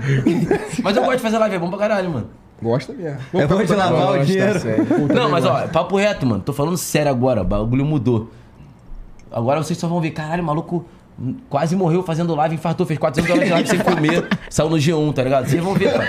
Mas 0.82 0.96
eu 0.98 1.04
gosto 1.04 1.18
de 1.18 1.22
fazer 1.22 1.38
live, 1.38 1.56
é 1.56 1.60
bom 1.60 1.70
pra 1.70 1.78
caralho, 1.78 2.10
mano. 2.10 2.30
Gosta 2.62 2.92
mesmo. 2.94 3.20
É 3.34 3.46
bom 3.46 3.64
de 3.64 3.74
lavar 3.76 4.02
o 4.02 4.06
Gosta, 4.18 4.26
dinheiro. 4.26 4.60
sério. 4.60 4.88
Não, 5.14 5.30
mas 5.30 5.46
ó, 5.46 5.68
papo 5.68 5.96
reto, 5.98 6.26
mano. 6.26 6.42
Tô 6.42 6.52
falando 6.52 6.78
sério 6.78 7.12
agora, 7.12 7.42
o 7.42 7.46
bagulho 7.46 7.86
mudou. 7.86 8.32
Agora 9.32 9.62
vocês 9.64 9.78
só 9.78 9.88
vão 9.88 10.02
ver, 10.02 10.10
caralho, 10.12 10.44
maluco 10.44 10.86
quase 11.50 11.76
morreu 11.76 12.02
fazendo 12.04 12.34
live, 12.36 12.56
infartou, 12.56 12.86
fez 12.86 12.98
400 13.00 13.32
horas 13.32 13.46
de 13.46 13.52
live 13.52 13.70
sem 13.70 13.80
comer, 13.80 14.28
saiu 14.50 14.70
no 14.70 14.78
G1, 14.78 15.14
tá 15.14 15.24
ligado? 15.24 15.50
Vocês 15.50 15.62
vão 15.64 15.74
ver, 15.74 15.94
pai. 15.94 16.08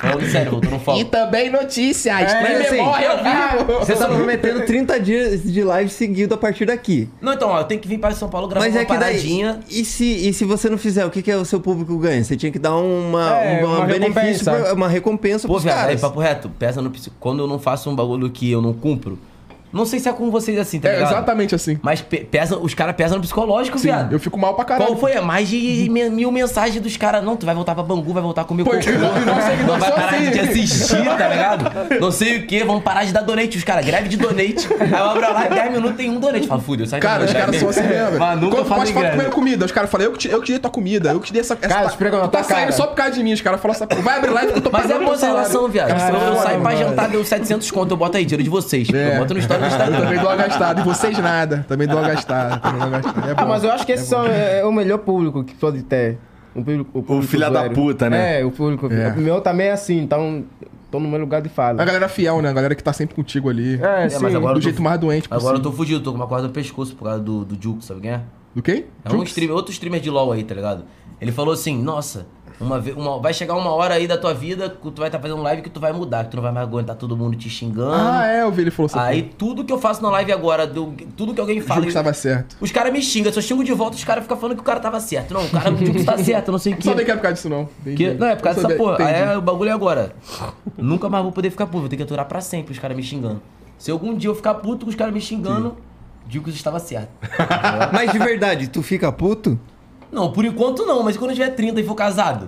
Falando 0.00 0.26
sério, 0.30 0.50
voltando 0.52 0.78
foco. 0.80 1.04
também 1.06 1.50
notícias. 1.50 2.14
É, 2.32 2.42
tem 2.42 2.56
assim, 2.56 2.76
memória 2.76 3.10
ao 3.10 3.16
vivo. 3.58 3.78
Você 3.80 3.94
tá 3.94 4.06
prometendo 4.08 4.64
30 4.64 5.00
dias 5.00 5.42
de 5.42 5.62
live 5.64 5.90
seguido 5.90 6.34
a 6.34 6.38
partir 6.38 6.66
daqui. 6.66 7.08
Não, 7.20 7.32
então, 7.34 7.48
ó, 7.48 7.60
eu 7.60 7.64
tenho 7.64 7.80
que 7.80 7.88
vir 7.88 7.98
para 7.98 8.14
São 8.14 8.28
Paulo 8.28 8.48
gravar 8.48 8.64
Mas 8.66 8.74
uma 8.74 8.82
é 8.82 8.84
que 8.84 8.96
daí. 8.96 8.98
paradinha. 9.14 9.60
E 9.70 9.84
se, 9.84 10.04
e 10.28 10.32
se 10.32 10.44
você 10.44 10.68
não 10.68 10.78
fizer, 10.78 11.04
o 11.04 11.10
que, 11.10 11.22
que 11.22 11.30
é 11.30 11.36
o 11.36 11.44
seu 11.44 11.60
público 11.60 11.96
ganha? 11.98 12.22
Você 12.22 12.36
tinha 12.36 12.50
que 12.52 12.58
dar 12.58 12.76
uma, 12.76 13.30
É, 13.40 13.64
uma, 13.64 13.76
uma 13.78 13.86
benefício, 13.86 14.12
recompensa. 14.44 14.50
pra- 14.50 14.74
uma 14.74 14.88
recompensa 14.88 15.46
Pô, 15.46 15.54
pros 15.54 15.64
viado, 15.64 15.76
aí, 15.78 15.84
caras. 15.86 16.00
papo 16.00 16.20
reto, 16.20 16.48
pesa 16.58 16.80
no. 16.82 16.92
Quando 17.20 17.42
eu 17.42 17.46
não 17.46 17.58
faço 17.58 17.88
um 17.90 17.94
bagulho 17.94 18.28
que 18.30 18.50
eu 18.50 18.60
não 18.62 18.72
cumpro. 18.72 19.18
Não 19.72 19.86
sei 19.86 19.98
se 20.00 20.08
é 20.08 20.12
com 20.12 20.30
vocês 20.30 20.58
assim, 20.58 20.78
tá 20.80 20.88
É 20.88 20.94
ligado? 20.96 21.12
exatamente 21.12 21.54
assim. 21.54 21.78
Mas 21.82 22.00
pe- 22.00 22.18
pesa, 22.24 22.56
os 22.58 22.74
caras 22.74 22.94
pesam 22.94 23.16
no 23.16 23.22
psicológico, 23.22 23.78
Sim, 23.78 23.88
viado. 23.88 24.12
eu 24.12 24.20
fico 24.20 24.38
mal 24.38 24.54
pra 24.54 24.64
caralho. 24.64 24.86
Qual 24.88 24.98
foi? 24.98 25.18
Mais 25.20 25.48
de 25.48 25.88
me- 25.90 26.10
mil 26.10 26.30
mensagens 26.30 26.80
dos 26.82 26.96
caras. 26.96 27.24
Não, 27.24 27.36
tu 27.36 27.46
vai 27.46 27.54
voltar 27.54 27.74
pra 27.74 27.82
Bangu, 27.82 28.12
vai 28.12 28.22
voltar 28.22 28.44
comigo 28.44 28.68
Pô, 28.68 28.76
com 28.76 28.82
eu- 28.82 28.94
eu- 28.94 29.00
eu- 29.02 29.26
Não 29.66 29.78
vai 29.78 29.88
só 29.90 29.94
parar 29.96 30.08
assim. 30.16 30.30
de 30.30 30.40
assistir, 30.40 31.04
tá 31.04 31.28
ligado? 31.28 32.00
Não 32.00 32.10
sei 32.10 32.38
o 32.38 32.46
que, 32.46 32.62
vamos 32.64 32.82
parar 32.82 33.04
de 33.04 33.12
dar 33.12 33.22
donate. 33.22 33.56
Os 33.58 33.64
caras, 33.64 33.84
greve 33.84 34.08
de 34.08 34.16
donate. 34.16 34.68
Aí 34.78 34.90
eu 34.90 34.96
abro 35.04 35.20
lá, 35.32 35.48
10 35.48 35.72
minutos 35.72 35.96
tem 35.96 36.10
um 36.10 36.20
donate. 36.20 36.46
Fala, 36.46 36.60
fudeu, 36.60 36.86
sai 36.86 37.00
Cara, 37.00 37.24
os 37.24 37.32
caras 37.32 37.56
são 37.56 37.68
assim 37.68 37.82
mesmo. 37.82 38.12
Nunca 38.12 38.56
Quando 38.56 38.68
pode 38.68 38.68
falar 38.68 38.84
greve. 39.04 39.10
comendo 39.16 39.30
comida, 39.30 39.64
os 39.64 39.72
caras 39.72 39.90
falam, 39.90 40.06
eu 40.06 40.12
que, 40.12 40.18
te, 40.18 40.28
eu 40.28 40.40
que 40.40 40.46
te 40.46 40.52
dei 40.52 40.58
tua 40.58 40.70
comida, 40.70 41.10
eu 41.12 41.20
que 41.20 41.26
te 41.28 41.32
dei 41.32 41.40
essa. 41.40 41.54
essa 41.54 41.68
Cara, 41.68 41.86
esfregam 41.86 42.20
na 42.20 42.28
tu 42.28 42.30
tá 42.32 42.38
tua 42.38 42.48
saindo 42.48 42.60
cara. 42.66 42.72
só 42.72 42.86
por 42.86 42.94
causa 42.96 43.12
de 43.12 43.22
mim, 43.22 43.32
os 43.32 43.40
caras 43.40 43.60
falam 43.60 43.74
essa 43.74 43.86
porra. 43.86 44.02
Vai 44.02 44.18
abrir 44.18 44.30
live 44.30 44.52
que 44.52 44.58
eu 44.58 44.62
tô 44.62 44.70
Mas 44.70 44.84
é 44.84 44.88
pagando 44.88 45.04
boa 45.04 45.14
essa 45.14 45.26
salário. 45.26 45.48
relação, 45.48 45.68
viado. 45.68 45.88
Caralho, 45.88 46.16
eu 46.16 46.36
saio 46.36 46.60
pra 46.60 46.70
mano. 46.72 46.78
jantar, 46.78 47.08
deu 47.08 47.24
700 47.24 47.70
conto, 47.70 47.90
eu 47.92 47.96
boto 47.96 48.16
aí, 48.16 48.24
dinheiro 48.24 48.42
de 48.42 48.50
vocês. 48.50 48.88
É. 48.92 49.14
Eu 49.14 49.18
boto 49.20 49.34
no 49.34 49.40
história 49.40 49.61
Eu 49.62 50.00
também 50.00 50.18
dou 50.18 50.28
uma 50.28 50.36
gastada. 50.36 50.80
E 50.80 50.84
vocês 50.84 51.18
nada. 51.18 51.64
Também 51.68 51.86
dou. 51.86 51.96
Também 51.96 52.14
gastada. 52.14 52.60
É 53.28 53.34
Ah, 53.36 53.46
mas 53.46 53.64
eu 53.64 53.72
acho 53.72 53.86
que 53.86 53.92
esse 53.92 54.06
são, 54.06 54.24
é, 54.26 54.64
o 54.64 54.72
melhor 54.72 54.98
público 54.98 55.44
que 55.44 55.54
pode 55.54 55.82
ter. 55.82 56.18
O, 56.54 56.62
público, 56.62 56.98
o, 56.98 57.02
público 57.02 57.28
filha 57.28 57.50
da 57.50 57.60
zoeiro. 57.60 57.74
puta, 57.74 58.10
né? 58.10 58.40
É, 58.40 58.44
o 58.44 58.50
público. 58.50 58.92
É. 58.92 59.12
O 59.12 59.18
meu 59.18 59.40
também 59.40 59.68
é 59.68 59.72
assim, 59.72 59.98
então 59.98 60.44
tô 60.90 61.00
no 61.00 61.08
meu 61.08 61.20
lugar 61.20 61.40
de 61.40 61.48
fala. 61.48 61.80
A 61.80 61.84
galera 61.84 62.08
fiel, 62.08 62.42
né? 62.42 62.50
A 62.50 62.52
galera 62.52 62.74
que 62.74 62.84
tá 62.84 62.92
sempre 62.92 63.14
contigo 63.14 63.48
ali. 63.48 63.80
É, 63.82 64.04
É, 64.04 64.08
sim. 64.10 64.18
mas 64.22 64.34
agora 64.34 64.54
do 64.54 64.60
jeito 64.60 64.82
mais 64.82 65.00
doente 65.00 65.28
possível. 65.28 65.38
Agora 65.48 65.58
eu 65.58 65.62
tô 65.62 65.72
fugido, 65.72 66.00
tô 66.00 66.10
com 66.10 66.16
uma 66.16 66.26
corda 66.26 66.48
no 66.48 66.52
pescoço 66.52 66.94
por 66.94 67.04
causa 67.04 67.20
do, 67.20 67.44
do 67.44 67.60
Juke, 67.60 67.84
sabe 67.84 68.02
quem 68.02 68.10
é? 68.10 68.20
Do 68.54 68.62
quem? 68.62 68.84
É 69.04 69.10
um 69.10 69.22
streamer, 69.22 69.56
outro 69.56 69.72
streamer 69.72 70.00
de 70.00 70.10
LoL 70.10 70.32
aí, 70.32 70.44
tá 70.44 70.54
ligado? 70.54 70.84
Ele 71.18 71.32
falou 71.32 71.54
assim, 71.54 71.82
nossa, 71.82 72.26
Uma, 72.62 72.78
uma- 72.96 73.18
vai 73.20 73.34
chegar 73.34 73.54
uma 73.54 73.70
hora 73.72 73.94
aí 73.94 74.06
da 74.06 74.16
tua 74.16 74.32
vida 74.32 74.70
que 74.70 74.90
tu 74.90 74.98
vai 75.00 75.08
estar 75.08 75.18
fazendo 75.18 75.42
live 75.42 75.62
que 75.62 75.68
tu 75.70 75.80
vai 75.80 75.92
mudar, 75.92 76.24
que 76.24 76.30
tu 76.30 76.36
não 76.36 76.42
vai 76.42 76.52
mais 76.52 76.66
aguentar 76.66 76.96
todo 76.96 77.16
mundo 77.16 77.36
te 77.36 77.50
xingando. 77.50 77.92
Ah, 77.92 78.26
é, 78.26 78.42
eu 78.42 78.50
vi 78.52 78.62
ele 78.62 78.70
falou 78.70 78.86
assim. 78.86 78.98
Aí 78.98 79.22
tudo 79.36 79.64
que 79.64 79.72
eu 79.72 79.78
faço 79.78 80.02
na 80.02 80.10
live 80.10 80.32
agora, 80.32 80.66
do- 80.66 80.94
tudo 81.16 81.34
que 81.34 81.40
alguém 81.40 81.60
fala. 81.60 81.80
que 81.82 81.88
estava 81.88 82.12
certo. 82.12 82.56
Os 82.60 82.70
caras 82.70 82.92
me 82.92 83.02
xingam, 83.02 83.32
se 83.32 83.38
eu 83.38 83.42
xingo 83.42 83.64
de 83.64 83.72
volta, 83.72 83.96
os 83.96 84.04
caras 84.04 84.22
ficam 84.22 84.36
falando 84.36 84.56
que 84.56 84.62
o 84.62 84.64
cara 84.64 84.80
tava 84.80 85.00
certo. 85.00 85.34
Não, 85.34 85.44
o 85.44 85.50
cara 85.50 85.72
tipo, 85.74 86.04
tá 86.04 86.16
certo, 86.18 86.52
não 86.52 86.58
sei 86.58 86.72
o 86.72 86.74
Não 86.76 86.80
que. 86.80 86.88
sabia 86.88 87.04
que 87.04 87.10
era 87.10 87.18
por 87.18 87.22
causa 87.24 87.34
disso, 87.34 87.48
não. 87.48 87.68
Que- 87.94 88.14
não, 88.14 88.26
é 88.28 88.36
por 88.36 88.42
causa 88.44 88.62
Não 88.62 88.68
dessa 88.68 88.82
porra. 88.82 89.04
Aí 89.04 89.14
é, 89.14 89.36
o 89.36 89.42
bagulho 89.42 89.70
é 89.70 89.72
agora. 89.72 90.12
Nunca 90.78 91.08
mais 91.08 91.22
vou 91.22 91.32
poder 91.32 91.50
ficar 91.50 91.66
puto, 91.66 91.80
vou 91.80 91.88
ter 91.88 91.96
que 91.96 92.02
aturar 92.02 92.26
pra 92.26 92.40
sempre 92.40 92.72
os 92.72 92.78
caras 92.78 92.96
me 92.96 93.02
xingando. 93.02 93.42
Se 93.78 93.90
algum 93.90 94.14
dia 94.16 94.30
eu 94.30 94.34
ficar 94.34 94.54
puto 94.54 94.84
com 94.86 94.90
os 94.90 94.94
caras 94.96 95.12
me 95.12 95.20
xingando, 95.20 95.76
digo 96.26 96.44
que 96.44 96.50
isso 96.50 96.58
estava 96.58 96.78
certo. 96.78 97.10
Mas 97.92 98.12
de 98.12 98.18
verdade, 98.18 98.68
tu 98.68 98.82
fica 98.82 99.10
puto? 99.10 99.58
Não, 100.12 100.30
por 100.30 100.44
enquanto 100.44 100.84
não, 100.84 101.02
mas 101.02 101.16
quando 101.16 101.30
eu 101.30 101.36
tiver 101.36 101.50
30 101.50 101.80
e 101.80 101.84
for 101.84 101.94
casado. 101.94 102.46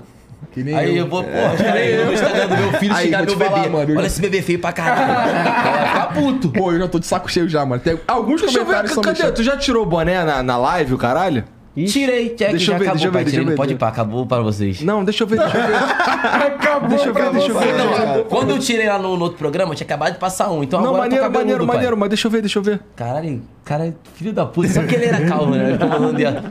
Que 0.53 0.63
nem 0.63 0.75
Aí 0.77 0.91
eu. 0.97 1.05
eu 1.05 1.09
vou, 1.11 1.25
pô, 1.25 1.31
os 1.31 1.61
caras 1.61 1.75
aí 1.83 2.05
no 2.05 2.13
Instagram 2.13 2.47
do 2.49 2.57
meu 2.57 2.73
filho 2.79 2.95
Aí, 2.95 3.11
vou 3.11 3.25
meu 3.27 3.37
falar, 3.39 3.51
bebê. 3.63 3.69
mano, 3.71 3.91
Olha 3.93 4.01
já- 4.03 4.07
esse 4.07 4.21
bebê 4.21 4.43
feio 4.43 4.59
pra 4.61 4.73
caralho. 4.73 5.29
Ficar 5.89 6.13
puto. 6.15 6.49
Pô, 6.51 6.71
eu 6.73 6.79
já 6.81 6.87
tô 6.89 6.99
de 7.01 7.07
saco 7.07 7.29
cheio 7.33 7.49
já, 7.49 7.65
mano. 7.67 7.81
Tem 7.83 7.99
alguns 8.07 8.41
Deixa 8.43 8.59
eu 8.59 8.65
ver, 8.65 8.67
comentários 8.77 8.93
são 8.93 9.03
cadê? 9.03 9.33
Tu 9.33 9.43
já 9.43 9.57
tirou 9.57 9.83
o 9.83 9.87
boné 9.87 10.23
na, 10.23 10.43
na 10.43 10.57
live, 10.59 10.95
o 10.95 10.99
caralho? 10.99 11.43
Tirei, 11.75 12.29
check, 12.31 12.51
Deixa 12.53 12.73
já 12.73 12.79
ver, 12.79 12.85
acabou, 12.85 12.93
deixa 12.95 13.07
ver, 13.09 13.13
pai. 13.13 13.25
deixa 13.25 13.31
Tirei, 13.41 13.51
ver, 13.51 13.57
pode 13.57 13.75
pra, 13.75 13.89
acabou 13.89 14.27
para 14.27 14.43
vocês. 14.43 14.81
Não, 14.83 15.05
deixa 15.05 15.25
eu 15.25 15.27
ver, 15.27 15.39
deixa 15.39 15.59
eu 15.59 15.67
ver. 15.67 15.75
Acabou 15.75 16.89
Deixa 16.89 17.07
eu 17.09 17.15
ver, 17.15 17.31
deixa 17.33 17.51
eu 17.53 17.59
ver. 17.59 17.75
Não, 17.75 18.25
quando 18.25 18.51
eu 18.51 18.59
tirei 18.59 18.89
lá 18.89 18.99
no, 18.99 19.17
no 19.17 19.25
outro 19.25 19.39
programa, 19.39 19.73
eu 19.73 19.77
tinha 19.77 19.85
acabado 19.87 20.13
de 20.13 20.19
passar 20.19 20.51
um. 20.51 20.63
Então 20.63 20.81
Não, 20.81 20.89
agora 20.91 21.03
maneiro, 21.03 21.25
eu 21.25 21.31
tô 21.33 21.39
maneiro, 21.39 21.67
pai. 21.67 21.77
maneiro, 21.77 21.97
mas 21.97 22.09
deixa 22.11 22.27
eu 22.29 22.31
ver, 22.31 22.41
deixa 22.43 22.59
eu 22.59 22.63
ver. 22.63 22.81
Caralho, 22.95 23.43
cara, 23.65 23.87
é 23.89 23.93
filho 24.15 24.33
da 24.33 24.47
puta. 24.47 24.69
Só 24.69 24.83
que 24.85 24.95
ele 24.95 25.07
era 25.07 25.25
calmo, 25.27 25.55
né? 25.55 25.77
Tá 25.77 25.87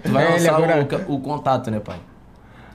Tu 0.04 0.12
vai 0.12 0.26
É, 0.28 0.30
lançar 0.32 0.60
o, 1.10 1.16
o 1.16 1.20
contato, 1.20 1.72
né, 1.72 1.80
pai? 1.80 1.98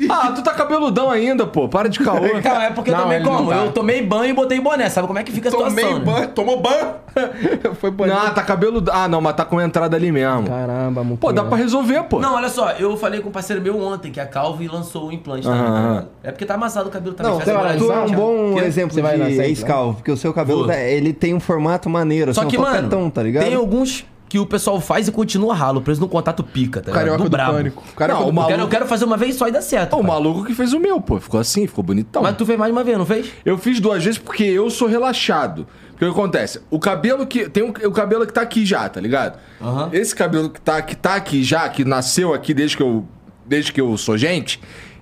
Ah, 0.11 0.33
tu 0.35 0.43
tá 0.43 0.53
cabeludão 0.55 1.11
ainda, 1.11 1.47
pô. 1.47 1.69
Para 1.69 1.89
de 1.89 1.99
caô. 1.99 2.21
Cara, 2.43 2.65
é 2.65 2.71
porque 2.71 2.91
eu 2.91 2.95
Não, 2.95 3.03
também 3.03 3.17
ele 3.17 3.25
não 3.25 3.37
como? 3.37 3.51
tá. 3.51 3.57
Eu 3.57 3.73
tomei 3.73 4.01
banho 4.03 4.31
e 4.31 4.33
botei 4.33 4.61
boné. 4.61 4.89
Sabe 4.89 5.07
como 5.07 5.19
é 5.19 5.23
que 5.25 5.33
fica 5.33 5.49
a 5.49 5.53
Tomei 5.53 5.71
situação, 5.71 5.99
né? 5.99 6.05
ban, 6.05 6.27
tomou 6.29 6.61
ban. 6.61 6.95
Foi 7.81 7.91
banho. 7.91 8.15
Não, 8.15 8.31
tá 8.33 8.43
cabeludão. 8.43 8.95
Ah, 8.95 9.09
não, 9.09 9.21
mas 9.21 9.35
tá 9.35 9.45
com 9.45 9.61
entrada 9.61 9.97
ali 9.97 10.13
mesmo. 10.13 10.47
Caramba, 10.49 11.03
muito. 11.03 11.19
Pô, 11.21 11.33
dá 11.33 11.43
pra 11.45 11.57
resolver, 11.57 12.05
pô. 12.05 12.21
Não, 12.21 12.35
olha 12.37 12.49
só, 12.49 12.71
eu 12.73 12.97
falei 12.97 13.21
com 13.21 13.29
um 13.29 13.33
parceiro 13.33 13.61
meu 13.61 13.81
ontem 13.83 14.13
que 14.13 14.21
a 14.21 14.27
Calvo 14.27 14.63
e 14.63 14.69
lançou 14.69 15.09
o 15.09 15.13
implante 15.13 15.43
também, 15.47 15.61
tá 15.63 15.69
Aham. 15.69 16.07
É 16.23 16.31
porque 16.31 16.45
tá 16.47 16.55
amassado 16.55 16.89
o 16.89 16.93
cabelo 16.93 17.15
também. 17.15 17.33
Não, 17.33 17.41
faz 17.41 17.49
agora 17.51 17.77
tu 17.77 17.93
é 17.93 17.99
um 18.01 18.11
bom 18.13 18.55
Que- 18.55 18.61
exemplo 18.65 18.95
Você 18.95 19.03
vai 19.03 19.17
de 19.17 19.23
lançar, 19.23 19.45
ex-calvo, 19.47 19.95
porque 19.97 20.13
o 20.13 20.17
seu 20.17 20.33
cabelo, 20.33 20.65
Vou. 20.65 20.71
é, 20.73 20.93
ele 20.93 21.13
tem 21.13 21.35
um 21.35 21.41
formato 21.41 21.91
maneiro, 21.91 22.33
Só 22.33 22.43
assim, 22.43 22.51
que, 22.51 22.59
um 22.59 22.61
mano, 22.63 22.77
topetão, 22.89 23.11
tá 23.11 23.23
ligado? 23.23 23.45
tem 23.45 23.55
alguns 23.55 24.05
que 24.29 24.39
o 24.39 24.45
pessoal 24.45 24.81
faz 24.81 25.09
e 25.09 25.13
continua 25.13 25.55
ralo, 25.55 25.81
preso 25.81 26.01
no 26.01 26.09
contato 26.09 26.43
pica, 26.45 26.81
tá 26.81 26.91
ligado? 26.91 27.01
Carioca 27.05 27.25
do, 27.25 27.31
brabo. 27.31 27.53
pânico. 27.55 27.83
Carioca 27.97 28.21
Não, 28.25 28.31
do 28.33 28.39
o 28.39 28.43
Eu 28.43 28.47
quero, 28.47 28.53
eu 28.53 28.57
maluco- 28.59 28.71
quero 28.71 28.87
fazer 28.87 29.05
uma 29.07 29.17
vez 29.17 29.35
só 29.37 29.49
e 29.49 29.51
dar 29.53 29.63
certo. 29.63 29.97
O 29.97 30.03
maluco 30.03 30.45
que 30.45 30.55
fez 30.55 30.73
o 30.73 30.79
meu, 30.81 31.01
pô. 31.01 31.19
Ficou 31.19 31.41
assim, 31.41 31.67
ficou 31.67 31.83
bonitão. 31.83 32.23
Mas 32.23 32.37
tu 32.37 32.45
fez 32.45 32.59
mais 32.59 32.71
de 32.73 32.77
uma 32.79 32.85
vez, 32.85 32.99
não 32.99 33.07
fez? 33.07 33.31
Eu 33.45 33.57
fiz 33.57 33.81
duas 33.81 34.05
vezes 34.05 34.19
porque 34.19 34.45
eu 34.45 34.69
sou 34.71 34.87
relaxado. 34.87 35.67
O 35.95 35.97
que 35.99 36.05
acontece? 36.05 36.61
O 36.71 36.79
cabelo 36.79 37.27
que. 37.27 37.49
Tem 37.49 37.63
um- 37.63 37.71
o 37.87 37.91
cabelo 37.91 38.27
que 38.27 38.33
tá 38.33 38.43
aqui 38.43 38.65
já, 38.67 38.89
tá 38.89 39.01
ligado? 39.01 39.39
Aham. 39.61 39.89
Esse 39.93 40.15
cabelo 40.15 40.51
que 40.51 40.61
tá, 40.61 40.81
que 40.83 40.95
tá 40.95 41.15
aqui 41.15 41.43
já, 41.43 41.69
que 41.69 41.85
nasceu 41.85 42.35
aqui 42.35 42.53
desde 42.53 42.77
que 42.77 42.83
eu. 42.83 43.05
Desde 43.47 43.73
que 43.73 43.81
eu 43.81 43.97
sou 43.97 44.17
gente, 44.19 44.61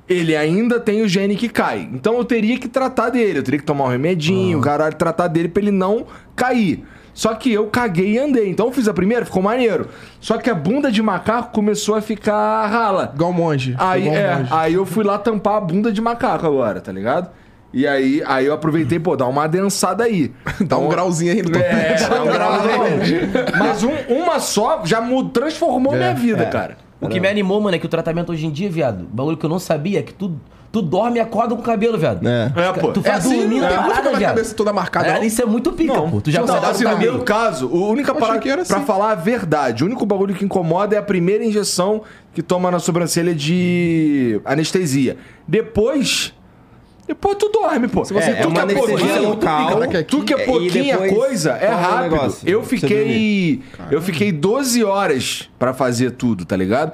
ele 0.09 0.37
ainda 0.37 0.79
tem 0.79 1.03
o 1.03 1.09
gene 1.09 1.35
que 1.35 1.49
cai. 1.49 1.89
Então 1.93 2.17
eu 2.17 2.25
teria 2.25 2.57
que 2.59 2.69
tratar 2.69 3.11
dele. 3.11 3.41
Eu 3.41 3.43
teria 3.43 3.59
que 3.59 3.67
tomar 3.67 3.85
um 3.87 3.89
remedinho, 3.89 4.61
caralho, 4.61 4.95
tratar 4.95 5.27
dele 5.27 5.49
pra 5.49 5.61
ele 5.61 5.73
não 5.73 6.07
cair. 6.37 6.85
Só 7.17 7.35
que 7.35 7.51
eu 7.51 7.67
caguei 7.69 8.11
e 8.13 8.19
andei. 8.19 8.51
Então 8.51 8.67
eu 8.67 8.73
fiz 8.73 8.87
a 8.87 8.93
primeira, 8.93 9.25
ficou 9.25 9.43
maneiro. 9.43 9.89
Só 10.21 10.37
que 10.37 10.51
a 10.51 10.55
bunda 10.55 10.93
de 10.93 11.01
macaco 11.01 11.51
começou 11.51 11.95
a 11.95 12.03
ficar 12.03 12.67
rala. 12.67 13.11
Igual 13.15 13.31
um 13.31 13.33
monge. 13.33 13.75
Aí, 13.79 14.03
Igual 14.03 14.17
é, 14.17 14.37
monge. 14.37 14.49
aí 14.53 14.75
eu 14.75 14.85
fui 14.85 15.03
lá 15.03 15.17
tampar 15.17 15.55
a 15.57 15.61
bunda 15.63 15.91
de 15.91 16.01
macaco 16.03 16.47
agora, 16.47 16.79
tá 16.79 16.93
ligado? 16.93 17.31
E 17.73 17.87
aí, 17.87 18.23
aí 18.27 18.45
eu 18.45 18.53
aproveitei, 18.53 18.99
pô, 19.01 19.17
dar 19.17 19.29
uma 19.29 19.45
adensada 19.45 20.05
aí. 20.05 20.31
Dá 20.61 20.77
um 20.77 20.89
grauzinho 20.91 21.33
aí 21.33 21.41
no 21.43 21.49
É, 21.57 21.95
topete. 21.95 22.11
dá 22.11 22.23
um 22.23 22.27
grauzinho. 22.27 23.21
Mas 23.59 23.83
um- 23.83 24.15
uma 24.23 24.39
só 24.39 24.83
já 24.85 25.01
transformou 25.33 25.95
minha 25.95 26.13
vida, 26.15 26.45
cara. 26.47 26.77
O 27.01 27.09
que 27.09 27.19
me 27.19 27.29
animou, 27.29 27.59
mano, 27.63 27.77
é 27.77 27.79
que 27.79 27.87
o 27.87 27.89
tratamento 27.89 28.31
hoje 28.31 28.47
em 28.47 28.51
dia, 28.51 28.69
viado, 28.71 29.03
o 29.03 29.05
bagulho 29.07 29.39
que 29.39 29.45
eu 29.47 29.51
não 29.51 29.59
sabia 29.59 30.01
é 30.01 30.03
que 30.03 30.13
tu, 30.13 30.39
tu 30.77 30.83
dorme 30.83 31.17
e 31.17 31.21
acorda 31.21 31.55
com 31.55 31.61
o 31.63 31.65
cabelo, 31.65 31.97
viado. 31.97 32.27
É. 32.29 32.53
É, 32.55 32.73
pô. 32.75 32.93
Tu 32.93 33.01
É 33.01 33.03
faz 33.05 33.25
assim, 33.27 33.39
dormindo 33.41 33.63
não 33.63 33.69
tem 33.69 33.77
parada, 33.79 34.11
viado. 34.17 34.35
cabeça 34.35 34.55
toda 34.55 34.73
marcada, 34.73 35.07
É, 35.09 35.15
não? 35.15 35.23
isso 35.25 35.41
é 35.41 35.47
muito 35.47 35.73
pica, 35.73 35.95
pô. 36.03 36.21
Tu 36.21 36.31
já 36.31 36.41
não, 36.41 36.49
acorda 36.49 36.69
assim, 36.71 36.85
com 36.85 36.91
o 36.91 36.93
no 36.93 36.99
meu 36.99 37.07
cabelo. 37.19 37.25
caso, 37.25 37.67
a 37.73 37.87
única 37.89 38.15
parada, 38.15 38.39
que 38.41 38.49
era 38.51 38.65
pra 38.65 38.77
assim. 38.77 38.87
falar 38.87 39.13
a 39.13 39.15
verdade, 39.15 39.83
o 39.83 39.87
único 39.87 40.05
bagulho 40.05 40.35
que 40.35 40.45
incomoda 40.45 40.95
é 40.95 40.99
a 40.99 41.03
primeira 41.03 41.45
injeção 41.45 42.03
que 42.35 42.43
toma 42.43 42.71
na 42.71 42.79
sobrancelha 42.79 43.35
de 43.35 44.41
anestesia. 44.45 45.17
Depois, 45.49 46.35
depois 47.07 47.37
tu 47.39 47.49
dorme, 47.49 47.89
pô. 47.89 48.05
Se 48.05 48.13
você- 48.13 48.31
é 48.33 48.47
uma 48.47 48.63
anestesia 48.63 49.21
local. 49.21 49.69
Caraca, 49.79 50.03
Tu 50.05 50.23
que 50.25 50.35
é 50.35 50.43
E 50.43 50.45
pouquinha 50.45 50.99
depois 50.99 51.13
coisa, 51.15 51.53
é 51.53 51.67
toma 51.69 51.79
um 51.79 51.81
rápido. 51.83 52.03
negócio 52.11 52.49
eu 52.49 52.61
pra 52.61 52.69
fiquei. 52.69 53.63
Eu 53.91 54.03
fiquei 54.03 54.33
12 54.33 54.85
horas 54.85 55.49
pra 55.59 55.73
fazer 55.73 56.11
tudo, 56.11 56.45
tá 56.45 56.57
ligado? 56.57 56.93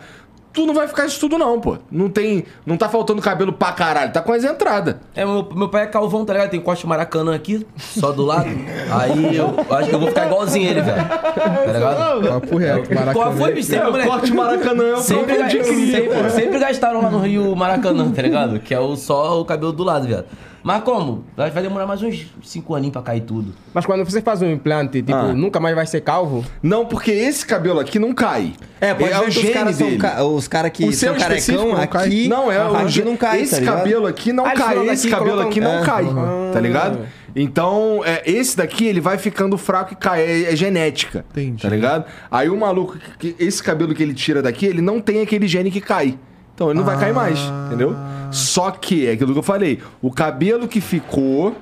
Tu 0.53 0.67
não 0.67 0.75
vai 0.75 0.87
ficar 0.87 1.07
isso 1.07 1.19
tudo, 1.19 1.39
não, 1.39 1.59
pô. 1.61 1.79
Não 1.91 2.11
tem. 2.11 2.45
Não 2.67 2.77
tá 2.77 2.89
faltando 2.89 3.23
cabelo 3.23 3.53
pra 3.55 3.73
caralho, 3.73 4.13
tá 4.13 4.21
com 4.21 4.33
as 4.33 4.45
entradas. 4.45 4.97
É, 5.15 5.25
meu, 5.25 5.49
meu 5.55 5.69
pai 5.69 5.85
é 5.85 5.87
calvão, 5.87 6.25
tá 6.27 6.35
ligado? 6.35 6.51
Tem 6.51 6.61
corte 6.61 6.87
maracanã 6.87 7.35
aqui, 7.35 7.67
só 7.79 8.13
do 8.13 8.23
lado. 8.25 8.49
Aí 8.91 9.37
eu 9.37 9.55
acho 9.71 9.89
que 9.89 9.95
eu 9.95 9.99
vou 9.99 10.09
ficar 10.09 10.27
igualzinho 10.27 10.69
ele, 10.69 10.83
velho. 10.83 11.09
Tá 11.09 11.73
ligado? 11.73 12.29
Papo 12.29 12.57
reto, 12.59 12.89
Qual 12.89 13.05
Maracanã. 13.05 13.37
foi, 13.37 13.53
bicho? 13.55 13.69
Sempre, 13.69 13.87
É, 13.87 13.91
moleque. 13.91 14.09
corte 14.11 14.33
Maracanã 14.33 14.85
é 14.85 14.93
o 14.95 14.97
Sempre, 14.99 15.39
ga- 15.39 15.49
cria. 15.49 15.65
sempre, 15.65 16.31
sempre 16.31 16.59
gastaram 16.59 17.01
lá 17.03 17.11
no 17.11 17.19
Rio 17.21 17.57
Maracanã, 17.57 18.11
tá 18.11 18.21
ligado? 18.23 18.61
Que 18.61 18.75
é 18.75 18.79
o, 18.81 18.95
só 18.97 19.41
o 19.41 19.45
cabelo 19.45 19.73
do 19.73 19.83
lado, 19.83 20.07
viado. 20.07 20.27
Mas 20.63 20.83
como? 20.85 21.25
Vai 21.37 21.51
demorar 21.51 21.87
mais 21.87 22.03
uns 22.03 22.27
5 22.43 22.75
aninhos 22.75 22.93
pra 22.93 23.03
cair 23.03 23.23
tudo. 23.23 23.53
Mas 23.75 23.85
quando 23.85 24.05
você 24.05 24.21
faz 24.23 24.41
um 24.43 24.51
implante, 24.51 25.03
tipo, 25.03 25.13
Ah. 25.17 25.33
nunca 25.33 25.59
mais 25.59 25.75
vai 25.75 25.87
ser 25.87 26.01
calvo? 26.03 26.45
Não, 26.63 26.87
porque 26.87 27.11
esse 27.11 27.45
cabelo 27.45 27.81
aqui 27.81 27.99
não 27.99 28.13
cai. 28.15 28.53
É, 28.81 28.95
pode 28.95 29.13
é 29.13 29.19
ver 29.19 29.29
os 29.29 29.35
gene 29.35 29.53
caras 29.53 29.77
são 29.77 29.87
dele. 29.89 29.99
ca- 29.99 30.25
os 30.25 30.47
caras 30.49 30.71
que 30.71 30.85
O 30.85 30.93
são 30.93 31.15
carecão 31.17 31.69
não 31.77 31.87
cai? 31.87 32.07
aqui. 32.07 32.29
Não, 32.29 32.53
é 32.53 32.65
o 32.65 32.77
aqui 32.77 33.03
não 33.03 33.17
cai, 33.17 33.41
Esse 33.43 33.61
tá 33.61 33.73
cabelo 33.73 34.07
aqui 34.07 34.33
não 34.33 34.47
Ah, 34.47 34.53
cai. 34.55 34.89
Esse 34.89 35.09
cabelo 35.09 35.41
aqui 35.41 35.61
não 35.61 35.79
É. 35.81 35.85
cai. 35.85 36.05
Uhum. 36.05 36.51
Tá 36.53 36.61
ligado? 36.61 37.01
Então, 37.35 38.03
é, 38.05 38.23
esse 38.31 38.57
daqui 38.57 38.87
ele 38.87 39.01
vai 39.01 39.19
ficando 39.19 39.57
fraco 39.59 39.95
e 39.95 39.97
cai. 39.97 40.21
É, 40.23 40.53
é 40.53 40.57
genética. 40.57 41.25
Entendi. 41.33 41.63
Tá 41.63 41.69
ligado? 41.69 42.05
Aí 42.31 42.49
o 42.49 42.57
maluco, 42.57 42.97
que, 43.19 43.35
esse 43.39 43.63
cabelo 43.63 43.95
que 43.95 44.03
ele 44.03 44.15
tira 44.15 44.43
daqui, 44.43 44.67
ele 44.67 44.83
não 44.83 45.01
tem 45.01 45.23
aquele 45.23 45.49
gene 45.49 45.71
que 45.71 45.81
cai. 45.81 46.19
Então 46.55 46.69
ele 46.71 46.79
não 46.79 46.85
vai 46.85 46.99
cair 46.99 47.15
mais. 47.15 47.39
Entendeu? 47.67 47.97
Só 48.33 48.71
que, 48.71 49.07
é 49.07 49.13
aquilo 49.13 49.33
que 49.33 49.39
eu 49.39 49.43
falei. 49.43 49.81
O 50.01 50.11
cabelo 50.11 50.67
que 50.67 50.81
ficou, 50.81 51.57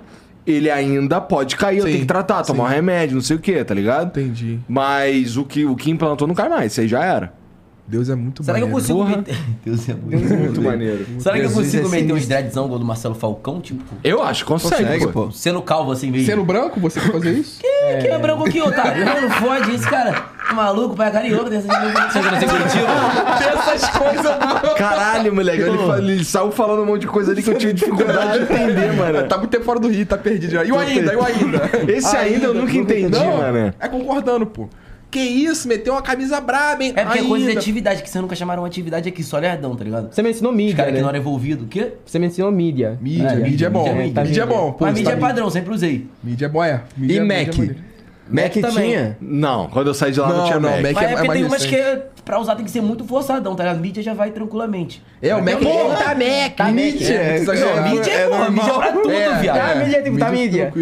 ele 0.47 0.71
ainda 0.71 1.21
pode 1.21 1.57
cair. 1.57 1.83
tenho 1.83 2.01
que 2.01 2.07
tratar, 2.07 2.43
tomar 2.43 2.65
um 2.65 2.69
remédio, 2.69 3.15
não 3.15 3.23
sei 3.23 3.37
o 3.37 3.41
que, 3.41 3.63
tá 3.65 3.75
ligado? 3.75 4.09
Entendi. 4.09 4.59
Mas 4.69 5.37
o 5.37 5.45
que, 5.45 5.65
o 5.65 5.77
que 5.77 5.91
implantou 5.91 6.27
não 6.27 6.35
cai 6.35 6.49
mais. 6.49 6.73
Isso 6.73 6.81
aí 6.81 6.89
já 6.89 7.05
era. 7.05 7.40
Deus 7.91 8.09
é 8.09 8.15
muito 8.15 8.45
Será 8.45 8.59
que 8.59 8.65
eu 8.65 8.69
maneiro. 8.69 8.95
consigo 8.95 9.05
meter. 9.19 9.37
Deus 9.65 9.89
é 9.89 9.95
muito. 9.95 10.35
Muito 10.35 10.63
maneiro. 10.63 11.07
Será 11.19 11.37
que 11.39 11.45
eu 11.47 11.51
consigo 11.51 11.89
é 11.89 11.91
meter 11.91 12.13
uns 12.13 12.27
dreadzão 12.27 12.65
igual 12.67 12.79
do 12.79 12.85
Marcelo 12.85 13.15
Falcão, 13.17 13.61
tipo? 13.61 13.83
Eu 14.05 14.23
acho, 14.23 14.45
consegue, 14.45 14.85
Consegue, 14.85 15.07
pô. 15.09 15.27
pô. 15.27 15.31
Sendo 15.33 15.61
calvo 15.61 15.91
assim 15.91 16.11
mesmo. 16.11 16.27
Sendo 16.27 16.45
branco, 16.45 16.79
você 16.79 17.01
quer 17.01 17.11
fazer 17.11 17.33
isso? 17.33 17.61
Que 17.61 17.67
é 18.07 18.19
branco 18.19 18.47
aqui, 18.47 18.61
otário? 18.63 19.05
Não, 19.11 19.23
não 19.23 19.31
fode 19.31 19.75
isso, 19.75 19.89
cara. 19.91 20.13
Tá 20.13 20.55
Maluco, 20.55 20.97
pai 20.97 21.11
carioca 21.13 21.49
dessa 21.51 21.67
Você 21.69 22.23
já 22.23 22.31
nasceu 22.31 22.49
em 22.49 22.53
Curitiba? 22.53 22.87
Dessas 23.39 23.89
coisas, 23.91 24.37
Caralho, 24.77 25.35
moleque. 25.35 25.63
Ele, 25.63 25.79
fala- 25.79 25.99
ele 25.99 26.25
saiu 26.25 26.51
falando 26.51 26.83
um 26.83 26.87
monte 26.87 27.03
de 27.03 27.07
coisa 27.07 27.31
ali 27.33 27.43
que 27.43 27.51
eu 27.51 27.59
tive 27.59 27.73
dificuldade 27.73 28.39
de 28.47 28.53
entender, 28.53 28.93
mano. 28.95 29.29
Tá 29.29 29.37
muito 29.39 29.51
tempo 29.51 29.65
fora 29.65 29.79
do 29.81 29.89
Rio, 29.89 30.05
tá 30.07 30.17
perdido 30.19 30.53
já. 30.53 30.65
E 30.65 30.73
o 30.73 30.79
ainda, 30.79 31.13
e 31.13 31.17
o 31.17 31.23
ainda? 31.25 31.71
Esse 31.89 32.17
ainda 32.17 32.47
eu 32.47 32.55
nunca 32.55 32.77
entendi, 32.77 33.09
Não, 33.11 33.37
mano. 33.39 33.75
é 33.79 33.89
concordando, 33.89 34.47
pô. 34.47 34.69
Que 35.11 35.19
isso, 35.19 35.67
meteu 35.67 35.93
uma 35.95 36.03
camisa 36.03 36.41
braba, 36.41 36.85
hein? 36.85 36.93
É 36.95 37.05
porque 37.05 37.19
é 37.19 37.23
coisa 37.25 37.45
de 37.45 37.49
Ainda. 37.51 37.61
atividade, 37.61 38.03
que 38.03 38.09
vocês 38.09 38.23
nunca 38.23 38.37
chamaram 38.37 38.65
atividade 38.65 39.09
aqui, 39.09 39.25
só 39.25 39.39
lerdão, 39.39 39.75
tá 39.75 39.83
ligado? 39.83 40.13
Você 40.15 40.23
me 40.23 40.31
ensinou 40.31 40.53
Os 40.53 40.57
mídia, 40.57 40.77
caras 40.77 40.91
que 40.93 40.97
né? 40.99 41.03
não 41.03 41.09
eram 41.09 41.19
envolvidos. 41.19 41.65
O 41.65 41.69
quê? 41.69 41.95
Você 42.07 42.19
me 42.21 42.27
ensinou 42.29 42.53
mídia. 42.53 42.97
Mídia, 43.01 43.35
mídia 43.35 43.67
é 43.67 43.71
bom. 43.71 43.81
mídia 43.83 43.91
é 43.91 44.05
Mídia, 44.07 44.23
mídia. 44.25 44.43
é 44.43 44.47
bom. 44.47 44.73
Pô, 44.73 44.85
Mas 44.85 44.95
você 44.95 45.01
mídia 45.01 45.13
é 45.13 45.17
tá- 45.17 45.21
padrão, 45.21 45.51
sempre 45.51 45.75
usei. 45.75 46.07
Mídia 46.23 46.47
é 46.47 46.49
bom, 46.49 46.63
é. 46.63 46.83
Mídia, 46.97 47.17
E 47.17 47.21
mídia 47.21 47.47
Mac? 47.47 47.59
é. 47.59 47.91
Mac 48.33 48.53
também. 48.53 48.91
tinha? 48.91 49.17
Não, 49.21 49.67
quando 49.69 49.89
eu 49.89 49.95
saí 49.95 50.13
de 50.13 50.21
lá 50.21 50.29
não, 50.29 50.37
Não, 50.37 50.45
tinha 50.45 50.61
não, 50.61 50.71
Mac. 50.71 50.83
Mac 50.83 50.93
Mas 50.95 51.03
é, 51.03 51.07
é 51.07 51.11
porque 51.15 51.27
mais 51.27 51.41
tem 51.41 51.49
umas 51.49 51.67
que 51.67 51.75
é- 51.75 52.07
pra 52.25 52.39
usar 52.39 52.55
tem 52.55 52.65
que 52.65 52.71
ser 52.71 52.81
muito 52.81 53.05
forçadão, 53.05 53.57
tá 53.57 53.65
ligado? 53.65 53.81
Mídia 53.81 54.03
já 54.05 54.15
vai 54.15 54.31
tranquilamente. 54.31 55.03
É, 55.21 55.35
o 55.35 55.45
Mac 55.45 55.59
Porra, 55.59 56.13
é... 56.13 56.45
Mac, 56.45 56.55
tá 56.57 56.65
Mídia, 56.71 57.13
é, 57.13 57.31
é, 57.33 57.37
exagerado. 57.39 57.89
Mídia 57.89 58.13
é, 58.13 58.21
é 58.23 58.29
normal. 58.29 58.51
mídia 58.53 58.71
é 58.71 58.77
pra 58.79 58.93
tudo, 58.93 59.11
É, 59.11 59.41
viado. 59.41 59.57
Ah, 59.59 59.75
mídia 59.75 59.97
é 59.97 60.03
tipo, 60.03 60.19
tá 60.19 60.31
mídia. 60.31 60.73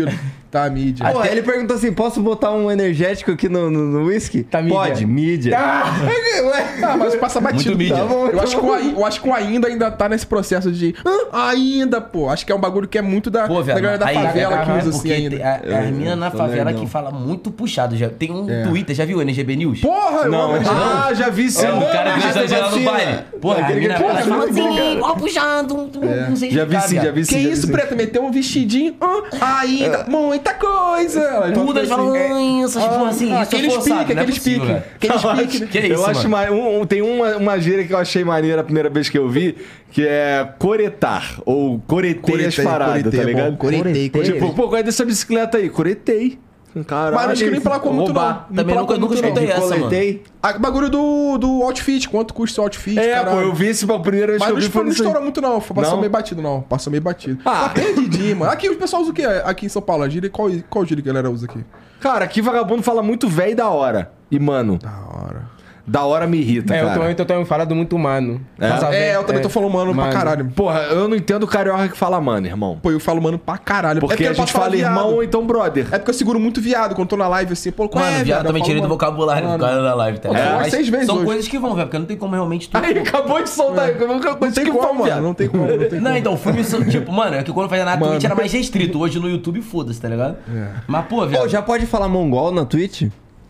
Tá 0.51 0.65
a 0.65 0.71
mídia. 0.71 1.05
Pô, 1.13 1.23
ele 1.25 1.43
perguntou 1.43 1.77
assim: 1.77 1.93
posso 1.93 2.21
botar 2.23 2.51
um 2.53 2.71
energético 2.71 3.33
aqui 3.33 3.49
no, 3.51 3.71
no, 3.71 3.81
no 3.85 4.07
whisky? 4.07 4.43
Tá 4.45 4.63
mídia. 4.63 4.79
Pode, 4.79 5.07
mídia. 5.07 5.59
Ué, 5.59 6.65
Ah, 6.83 6.97
mas 6.97 7.15
passa 7.17 7.41
batido. 7.41 7.65
Muito 7.65 7.79
mídia. 7.79 7.97
Tá 7.97 8.05
bom, 8.05 8.27
eu, 8.29 8.37
Tá 8.37 8.43
acho 8.45 8.57
que 8.57 8.63
bom. 8.63 8.73
o, 8.73 8.79
eu 9.01 9.05
acho 9.07 9.21
que 9.21 9.29
o 9.29 9.35
ainda 9.35 9.69
ainda 9.69 9.91
tá 9.91 10.09
nesse 10.09 10.27
processo 10.27 10.73
de. 10.73 10.95
"Ah, 11.33 11.51
ainda, 11.51 12.01
pô. 12.01 12.31
Acho 12.31 12.47
que 12.47 12.53
é 12.53 12.55
um 12.55 12.59
bagulho 12.61 12.89
que 12.89 12.97
é 12.97 13.03
muito 13.03 13.31
da, 13.31 13.47
Pô, 13.47 13.63
da 13.63 13.75
galera 13.75 13.99
da 13.99 14.07
aí- 14.07 14.15
favela 14.15 14.59
que 14.65 14.71
é 14.71 14.75
usa 14.79 14.89
assim 14.91 15.09
tem- 15.09 15.27
ainda. 15.27 15.45
a- 15.45 15.79
As 15.81 15.91
minas 15.91 16.19
na 16.19 16.31
tô 16.31 16.39
favela 16.39 16.65
nerdão. 16.67 16.85
que 16.85 16.91
fala 16.91 17.11
muito 17.11 17.51
puxado. 17.51 17.97
Já, 17.97 18.09
tem 18.09 18.33
um 18.33 18.49
É. 18.49 18.63
Twitter, 18.63 18.97
já 18.97 19.05
viu 19.05 19.19
o 19.19 19.23
NGB 19.23 19.57
News? 19.57 19.81
Porra, 19.81 20.25
eu 20.25 20.31
Não, 20.31 20.53
mas- 20.53 20.67
ele. 20.67 20.71
Ah, 20.71 21.13
já 21.15 21.29
vi 21.29 21.51
sim. 21.51 21.67
É 21.67 21.73
o 21.73 21.81
cara 21.93 22.15
que 22.19 22.25
Ah, 22.27 22.31
exagera 22.31 22.71
no 22.71 22.81
baile. 22.81 23.19
Porra, 23.41 23.67
a 23.67 23.71
mina 23.71 23.95
que- 23.95 24.01
fala 24.03 24.23
bom, 24.25 24.43
assim, 24.45 25.01
ó, 25.03 25.15
puxando, 25.15 25.75
um- 25.77 25.91
um- 25.95 26.29
não 26.31 26.37
sei 26.37 26.51
Já 26.51 26.65
vi 26.65 26.81
sim, 26.81 26.97
já 26.97 27.11
vi 27.11 27.25
sim. 27.25 27.35
Que 27.35 27.39
isso, 27.41 27.67
sim. 27.67 27.73
Preta? 27.73 27.95
Meteu 27.95 28.25
um 28.25 28.31
vestidinho. 28.31 28.95
Ah, 29.41 29.61
ainda, 29.61 30.05
muita 30.39 30.55
coisa. 30.55 31.21
Ela 31.21 31.49
eles 31.49 31.89
falam 31.89 32.15
assim, 32.15 32.65
essas 32.65 32.85
porra 32.85 33.09
assim, 33.11 33.33
ah, 33.33 33.43
isso 33.43 33.55
é 33.55 33.59
aqueles 33.59 33.75
forçado, 33.75 33.99
pique, 34.01 34.15
não 34.15 34.21
é 34.21 34.23
aqueles 34.23 34.39
possível, 34.39 34.61
pique. 34.61 34.73
velho. 34.73 34.85
Aqueles 34.97 35.61
pique. 35.61 35.79
isso, 35.79 35.93
eu 35.93 36.07
acho 36.07 36.29
mano? 36.29 36.31
mais. 36.31 36.51
um- 36.81 36.87
tem 36.87 37.03
uma, 37.03 37.37
uma 37.37 37.59
gíria 37.59 37.85
que 37.87 37.93
eu 37.93 37.99
achei 37.99 38.25
maneira 38.25 38.61
a 38.61 38.65
primeira 38.65 38.89
vez 38.91 39.09
que 39.09 39.19
eu 39.19 39.29
vi, 39.29 39.57
que 39.91 40.07
é 40.07 40.49
coretar. 40.59 41.41
Ou 41.45 41.79
coretei 41.87 42.47
as 42.47 42.57
paradas, 42.57 43.15
tá 43.15 43.23
ligado? 43.23 43.57
Coretei, 43.57 44.09
coretei. 44.11 44.35
Tipo, 44.35 44.55
pô, 44.55 44.69
qual 44.69 44.77
é 44.77 44.83
dessa 44.83 45.05
bicicleta 45.05 45.59
aí? 45.59 45.69
Coretei. 45.69 46.39
Caralho. 46.87 47.15
Mas 47.17 47.31
acho 47.31 47.45
que 47.45 47.51
nem 47.51 47.59
emplacou 47.61 47.93
muito, 47.93 48.13
não. 48.13 48.21
roubar. 48.23 48.47
Não 48.51 48.57
Também 48.57 48.77
nunca- 48.77 48.95
nunca 48.99 49.07
muito, 49.15 49.23
não. 49.23 49.29
escutei 49.31 49.51
essa, 49.51 49.61
mano. 49.69 49.79
coletei. 49.81 50.23
Ah, 50.43 50.53
bagulho 50.59 50.89
do, 50.89 51.39
do 51.39 51.63
outfit, 51.63 52.09
quanto 52.09 52.33
custa 52.35 52.61
o 52.61 52.65
outfit, 52.65 52.99
É, 52.99 53.15
caralho. 53.15 53.37
pô, 53.37 53.43
eu 53.43 53.55
vi 53.55 53.67
esse 53.69 53.87
pô, 53.87 53.95
a 53.95 54.01
primeira 54.01 54.27
vez 54.29 54.39
Mas 54.39 54.47
que 54.49 54.53
eu 54.53 54.55
não, 54.57 54.63
vi 54.67 54.69
foi 54.73 54.85
não 54.85 54.91
estourou 54.93 55.23
muito, 55.23 55.41
não. 55.41 55.61
Passou 55.61 55.93
Não? 55.93 55.99
meio 56.01 56.11
batido, 56.11 56.41
não. 56.43 56.61
Passou 56.63 56.91
meio 56.91 57.03
batido. 57.03 57.41
Ah. 57.45 57.63
Tá 57.65 57.69
perdidinho, 57.71 58.37
mano. 58.37 58.53
Aqui 58.53 58.69
o 58.69 58.77
pessoal 58.77 59.03
usa 59.03 59.11
o 59.11 59.15
quê? 59.15 59.25
Aqui 59.45 59.67
em 59.67 59.69
São 59.69 59.83
Paulo, 59.83 60.03
a 60.05 60.09
gíria, 60.09 60.31
qual, 60.31 60.49
qual 60.71 60.85
gíria 60.85 61.03
que 61.03 61.09
a 61.09 61.13
galera 61.13 61.31
usa 61.31 61.47
aqui? 61.47 61.65
Cara, 62.01 62.25
aqui 62.25 62.41
vagabundo 62.41 62.83
fala 62.83 63.03
muito 63.03 63.29
velho 63.29 63.57
da 63.57 63.69
hora. 63.69 64.13
E, 64.31 64.39
mano, 64.39 64.79
Da 64.79 64.91
hora. 64.91 65.58
Da 65.89 66.05
hora 66.05 66.27
me 66.27 66.39
irrita, 66.39 66.75
É, 66.75 66.83
eu 66.83 66.87
cara. 66.87 66.99
também 67.01 67.15
tô, 67.15 67.25
tenho 67.25 67.45
falado 67.47 67.75
muito 67.75 67.99
mano. 67.99 68.41
É? 68.59 68.69
Mas 68.69 68.83
a 68.85 68.95
É, 68.95 69.17
eu 69.17 69.25
também 69.25 69.41
tô 69.43 69.49
falando 69.49 69.73
mano, 69.73 69.95
pra 69.95 70.09
caralho. 70.11 70.45
Porra, 70.55 70.81
eu 70.91 71.09
não 71.09 71.17
entendo 71.17 71.45
o 71.45 71.47
carioca 71.47 71.89
que 71.89 71.97
fala 71.97 72.21
mano, 72.21 72.47
irmão. 72.47 72.79
Pô, 72.83 72.91
eu 72.91 73.01
falo 73.01 73.21
mano 73.23 73.39
pra 73.39 73.57
caralho. 73.57 74.01
Porque 74.01 74.23
é 74.25 74.27
a 74.27 74.31
eu 74.31 74.35
gente 74.35 74.53
fala 74.53 74.77
irmão 74.77 75.05
viado. 75.07 75.15
ou 75.17 75.23
então 75.25 75.47
brother. 75.47 75.87
É 75.91 75.99
porque 75.99 76.11
eu 76.11 76.15
seguro 76.15 76.39
muito 76.39 76.61
viado 76.61 76.95
quando 76.95 77.09
tô 77.09 77.17
na 77.17 77.27
live 77.29 77.53
assim. 77.55 77.71
Pô, 77.73 77.89
qual 77.89 78.05
Mano, 78.05 78.17
é, 78.19 78.23
viado 78.25 78.41
Eu 78.41 78.47
também 78.49 78.63
tirei 78.63 78.77
do 78.81 78.83
mano. 78.83 78.95
vocabulário 78.95 79.43
do 79.45 79.51
Mano. 79.51 79.65
cara 79.65 79.83
da 79.83 79.95
live, 79.95 80.19
tá 80.19 80.29
É, 80.29 80.33
ligado? 80.33 80.55
umas 80.57 80.71
seis 80.71 80.89
vezes 80.89 81.07
são 81.07 81.17
hoje. 81.17 81.25
coisas 81.27 81.49
que 81.49 81.59
vão, 81.59 81.75
velho, 81.75 81.87
porque 81.87 81.99
não 81.99 82.07
tem 82.07 82.17
como 82.17 82.35
realmente 82.35 82.69
tu... 82.69 82.77
Aí 82.77 82.99
acabou 82.99 83.43
de 83.43 83.49
soltar 83.49 83.89
eu 83.89 84.07
Não 84.09 84.21
tem 84.53 84.67
como, 84.67 84.95
mano. 85.07 85.23
Não 85.23 85.35
tem 85.35 85.49
como, 85.49 85.67
não 85.67 85.79
tem 85.79 85.89
como. 85.89 86.01
Não, 86.03 86.17
então, 86.17 86.37
filme, 86.37 86.63
tipo, 86.91 87.11
mano, 87.13 87.37
é 87.37 87.43
que 87.43 87.53
quando 87.53 87.69
fazia 87.69 87.85
na 87.85 87.97
Mano. 87.97 88.13
Twitch 88.13 88.25
era 88.25 88.35
mais 88.35 88.53
restrito. 88.53 88.99
Hoje 89.01 89.19
no 89.19 89.29
YouTube, 89.29 89.63
foda-se, 89.63 90.01
tá 90.01 90.09
ligado? 90.09 90.37
É. 90.55 90.69
Mas, 90.87 91.07
pô, 91.07 91.27
velho. 91.27 91.43
Pô, 91.43 91.49
já 91.49 91.63
pode 91.63 91.87
falar 91.87 92.09
mongol 92.09 92.53
na 92.53 92.65
Twitch? 92.65 93.05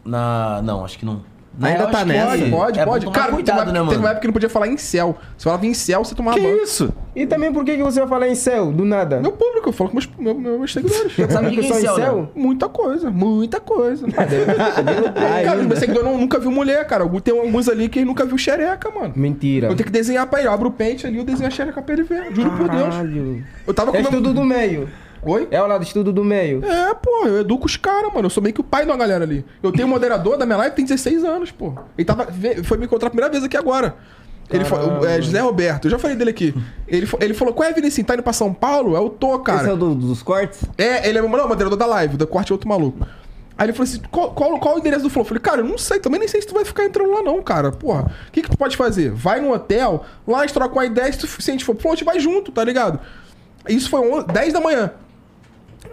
Na... 0.04 0.60
Não, 0.62 0.84
acho 0.84 0.98
que 0.98 1.04
não. 1.04 1.20
Ainda 1.60 1.82
eu 1.84 1.90
tá 1.90 2.04
nessa? 2.04 2.28
Pode, 2.28 2.50
pode, 2.50 2.78
é 2.80 2.84
pode. 2.84 3.10
Cara, 3.10 3.32
cuidado, 3.32 3.58
teve, 3.58 3.72
né, 3.72 3.78
uma, 3.80 3.84
mano? 3.86 3.90
teve 3.90 4.02
uma 4.02 4.08
época 4.10 4.20
que 4.20 4.26
não 4.28 4.32
podia 4.32 4.48
falar 4.48 4.68
em 4.68 4.76
céu. 4.76 5.16
Se 5.36 5.44
falava 5.44 5.66
em 5.66 5.74
céu, 5.74 6.04
você 6.04 6.14
tomava 6.14 6.36
Que 6.38 6.42
banho. 6.44 6.62
isso? 6.62 6.92
E 7.16 7.26
também 7.26 7.52
por 7.52 7.64
que, 7.64 7.76
que 7.76 7.82
você 7.82 7.98
vai 8.00 8.08
falar 8.08 8.28
em 8.28 8.34
céu, 8.34 8.70
do 8.70 8.84
nada? 8.84 9.20
Meu 9.20 9.32
público, 9.32 9.68
eu 9.68 9.72
falo 9.72 9.90
com 9.90 9.96
meus, 9.96 10.08
meus, 10.18 10.58
meus 10.58 10.72
seguidores. 10.72 11.12
Sabe 11.30 11.48
o 11.48 11.50
que 11.50 11.60
é 11.60 11.64
em 11.64 11.72
céu, 11.72 11.94
céu? 11.96 12.16
né? 12.22 12.28
Muita 12.34 12.68
coisa, 12.68 13.10
muita 13.10 13.58
coisa. 13.60 14.06
Ai, 15.16 15.44
cara, 15.44 15.56
os 15.56 15.62
ainda. 15.62 15.64
meus 15.68 15.78
seguidores 15.78 16.08
não- 16.08 16.18
nunca 16.18 16.38
viu 16.38 16.50
mulher, 16.50 16.86
cara. 16.86 17.08
Tem 17.20 17.38
alguns 17.38 17.68
ali 17.68 17.88
que 17.88 18.04
nunca 18.04 18.24
viu 18.24 18.38
xereca, 18.38 18.90
mano. 18.90 19.12
Mentira. 19.16 19.66
Eu 19.68 19.74
tenho 19.76 19.86
que 19.86 19.92
desenhar 19.92 20.26
pra 20.26 20.38
ele. 20.40 20.48
Eu 20.48 20.52
abro 20.52 20.68
o 20.68 20.72
pente 20.72 21.06
ali, 21.06 21.18
eu 21.18 21.24
desenho 21.24 21.48
a 21.48 21.50
xereca 21.50 21.82
pra 21.82 21.92
ele 21.94 22.04
ver. 22.04 22.34
Juro 22.34 22.50
por 22.52 22.68
Deus. 22.68 22.88
Caralho. 22.94 23.44
Eu 23.66 23.74
tava 23.74 23.90
com 23.90 23.96
É 23.96 24.00
meu- 24.00 24.10
estudo 24.10 24.32
do 24.32 24.44
meio. 24.44 24.88
Oi? 25.22 25.48
É 25.50 25.62
o 25.62 25.66
lado 25.66 25.82
estudo 25.82 26.12
do 26.12 26.24
meio. 26.24 26.64
É, 26.64 26.94
pô, 26.94 27.26
eu 27.26 27.40
educo 27.40 27.66
os 27.66 27.76
caras, 27.76 28.12
mano. 28.12 28.26
Eu 28.26 28.30
sou 28.30 28.42
meio 28.42 28.54
que 28.54 28.60
o 28.60 28.64
pai 28.64 28.84
de 28.84 28.90
uma 28.90 28.96
galera 28.96 29.24
ali. 29.24 29.44
Eu 29.62 29.72
tenho 29.72 29.86
um 29.86 29.90
moderador 29.90 30.36
da 30.36 30.46
minha 30.46 30.58
live 30.58 30.76
tem 30.76 30.84
16 30.84 31.24
anos, 31.24 31.50
pô. 31.50 31.74
Ele 31.96 32.04
tava, 32.04 32.28
foi 32.64 32.78
me 32.78 32.84
encontrar 32.86 33.08
a 33.08 33.10
primeira 33.10 33.30
vez 33.30 33.42
aqui 33.44 33.56
agora. 33.56 33.96
Ele 34.50 34.64
foi, 34.64 34.78
o- 34.78 35.04
é, 35.04 35.20
José 35.20 35.40
Roberto, 35.40 35.84
eu 35.86 35.90
já 35.90 35.98
falei 35.98 36.16
dele 36.16 36.30
aqui. 36.30 36.54
Ele, 36.86 37.06
ele 37.20 37.34
falou: 37.34 37.52
qual 37.52 37.68
é, 37.68 37.72
Vinicius? 37.72 38.06
Tá 38.06 38.14
indo 38.14 38.22
pra 38.22 38.32
São 38.32 38.54
Paulo? 38.54 38.96
Eu 38.96 39.10
tô, 39.10 39.34
Esse 39.34 39.42
cara. 39.44 39.68
é 39.68 39.72
o 39.72 39.76
do- 39.76 39.94
dos 39.94 40.22
cortes? 40.22 40.62
É, 40.78 41.06
ele 41.06 41.18
é 41.18 41.22
não, 41.22 41.28
moderador 41.28 41.76
da 41.76 41.84
live, 41.84 42.16
da 42.16 42.26
Corte 42.26 42.50
Outro 42.52 42.66
Maluco. 42.66 43.06
Aí 43.58 43.66
ele 43.66 43.72
falou 43.74 43.84
assim: 43.90 44.00
qual, 44.10 44.30
qual, 44.30 44.58
qual 44.58 44.76
o 44.76 44.78
endereço 44.78 45.02
do 45.02 45.10
Flow? 45.10 45.22
Eu 45.22 45.28
falei, 45.28 45.42
cara, 45.42 45.60
eu 45.60 45.64
não 45.66 45.76
sei, 45.76 45.98
também 46.00 46.18
nem 46.20 46.28
sei 46.28 46.40
se 46.40 46.46
tu 46.46 46.54
vai 46.54 46.64
ficar 46.64 46.84
entrando 46.86 47.10
lá, 47.10 47.22
não, 47.22 47.42
cara. 47.42 47.72
Porra, 47.72 48.10
o 48.28 48.32
que, 48.32 48.40
que 48.40 48.48
tu 48.50 48.56
pode 48.56 48.74
fazer? 48.74 49.10
Vai 49.10 49.38
no 49.40 49.52
hotel, 49.52 50.02
lá 50.26 50.38
a 50.38 50.40
gente 50.42 50.54
troca 50.54 50.72
uma 50.72 50.86
ideia, 50.86 51.12
se, 51.12 51.18
tu, 51.18 51.26
se 51.26 51.50
a 51.50 51.52
gente 51.52 51.64
for 51.64 51.76
Flow, 51.76 51.92
a 51.92 51.96
gente 51.96 52.04
vai 52.06 52.18
junto, 52.18 52.50
tá 52.50 52.64
ligado? 52.64 53.00
Isso 53.68 53.90
foi 53.90 54.00
on- 54.00 54.22
10 54.22 54.52
da 54.54 54.60
manhã. 54.60 54.92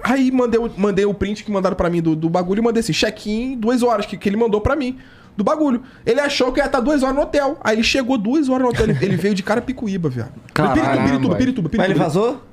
Aí 0.07 0.29
mandei, 0.31 0.59
o- 0.59 0.69
mandei 0.77 1.03
o 1.05 1.13
print 1.15 1.43
que 1.43 1.51
mandaram 1.51 1.75
pra 1.75 1.89
mim 1.89 1.99
do, 2.01 2.15
do 2.15 2.29
bagulho 2.29 2.59
e 2.59 2.63
mandei 2.63 2.79
assim, 2.81 2.93
check-in, 2.93 3.57
duas 3.57 3.81
horas, 3.81 4.05
que, 4.05 4.15
que 4.15 4.29
ele 4.29 4.37
mandou 4.37 4.61
pra 4.61 4.75
mim. 4.75 4.97
Do 5.35 5.43
bagulho. 5.43 5.81
Ele 6.05 6.19
achou 6.21 6.51
que 6.51 6.59
ia 6.61 6.65
estar 6.65 6.79
duas 6.79 7.01
horas 7.03 7.15
no 7.15 7.21
hotel. 7.23 7.57
Aí 7.61 7.75
ele 7.75 7.83
chegou 7.83 8.17
duas 8.17 8.47
horas 8.47 8.61
no 8.63 8.69
hotel. 8.69 8.85
Ele, 8.89 8.97
ele 9.03 9.17
veio 9.17 9.33
de 9.33 9.41
cara 9.43 9.61
picuíba, 9.61 10.07
viado. 10.07 10.31
Caralho, 10.53 10.79
Pirituba, 11.03 11.35
Pirituba, 11.35 11.37
Pirituba, 11.37 11.69
Mas 11.77 11.85
ele 11.89 11.93
Pirituba. 11.95 12.03
vazou? 12.05 12.43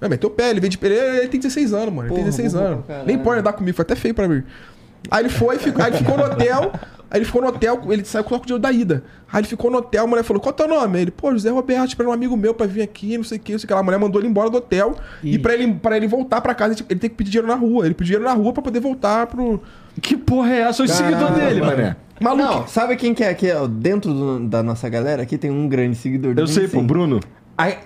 É, 0.00 0.08
meteu 0.08 0.28
o 0.28 0.32
pé, 0.32 0.50
ele 0.50 0.58
veio 0.58 0.70
de. 0.70 0.78
Ele, 0.82 0.94
ele 0.94 1.28
tem 1.28 1.38
16 1.38 1.72
anos, 1.72 1.94
mano. 1.94 2.08
Ele 2.08 2.14
tem 2.16 2.24
Porra, 2.24 2.30
16 2.36 2.52
burro 2.54 2.64
anos. 2.66 2.86
caralho. 2.86 3.06
Nem 3.06 3.18
pode 3.18 3.38
andar 3.40 3.52
comigo, 3.52 3.76
foi 3.76 3.82
até 3.84 3.94
feio 3.94 4.12
pra 4.14 4.26
mim. 4.26 4.42
Aí 5.10 5.22
ele 5.22 5.28
foi, 5.28 5.58
ficou, 5.58 5.82
aí 5.84 5.90
ele 5.90 5.98
ficou 5.98 6.16
no 6.16 6.24
hotel. 6.24 6.72
Aí 7.10 7.18
ele 7.18 7.26
ficou 7.26 7.42
no 7.42 7.48
hotel, 7.48 7.78
ele 7.90 8.04
saiu 8.06 8.24
com 8.24 8.34
o 8.36 8.38
dinheiro 8.40 8.58
da 8.58 8.72
ida. 8.72 9.04
Aí 9.30 9.40
ele 9.40 9.46
ficou 9.48 9.70
no 9.70 9.76
hotel, 9.78 10.04
a 10.04 10.06
mulher 10.06 10.22
falou: 10.22 10.40
Qual 10.40 10.50
é 10.50 10.54
o 10.54 10.56
teu 10.56 10.66
nome? 10.68 10.98
Ele, 11.02 11.10
pô, 11.10 11.30
José 11.30 11.50
Roberto, 11.50 11.88
esperando 11.88 12.10
um 12.10 12.14
amigo 12.14 12.34
meu 12.38 12.54
pra 12.54 12.66
vir 12.66 12.80
aqui, 12.80 13.18
não 13.18 13.24
sei 13.24 13.36
o 13.36 13.40
que, 13.40 13.52
não 13.52 13.58
sei 13.58 13.66
o 13.66 13.68
que 13.68 13.74
lá. 13.74 13.80
A 13.80 13.82
mulher 13.82 13.98
mandou 13.98 14.18
ele 14.20 14.28
embora 14.28 14.48
do 14.48 14.56
hotel. 14.56 14.94
E 15.22 15.38
pra 15.38 15.52
ele, 15.52 15.74
pra 15.74 15.96
ele 15.96 16.06
voltar 16.08 16.40
pra 16.40 16.54
casa, 16.54 16.74
ele 16.88 16.98
tem 16.98 17.10
que 17.10 17.16
pedir 17.16 17.30
dinheiro 17.32 17.46
na 17.48 17.54
rua. 17.54 17.84
Ele 17.84 17.94
pediu 17.94 18.16
dinheiro 18.16 18.24
na 18.24 18.32
rua 18.42 18.52
pra 18.54 18.62
poder 18.62 18.80
voltar 18.80 19.26
pro. 19.26 19.60
Que 20.00 20.16
porra 20.16 20.52
é 20.54 20.58
essa? 20.60 20.82
Eu 20.82 20.88
sou 20.88 20.96
seguidor 20.96 21.32
dele, 21.32 21.60
mané. 21.60 21.96
Maluco. 22.18 22.42
Não, 22.44 22.66
sabe 22.68 22.96
quem 22.96 23.12
que 23.12 23.22
é 23.24 23.28
aqui? 23.28 23.50
ó, 23.52 23.66
Dentro 23.66 24.14
do- 24.14 24.48
da 24.48 24.62
nossa 24.62 24.88
galera, 24.88 25.22
aqui 25.22 25.36
tem 25.36 25.50
um 25.50 25.68
grande 25.68 25.96
seguidor. 25.96 26.34
Eu 26.38 26.46
sei, 26.46 26.66
pô. 26.68 26.80
Bruno. 26.80 27.20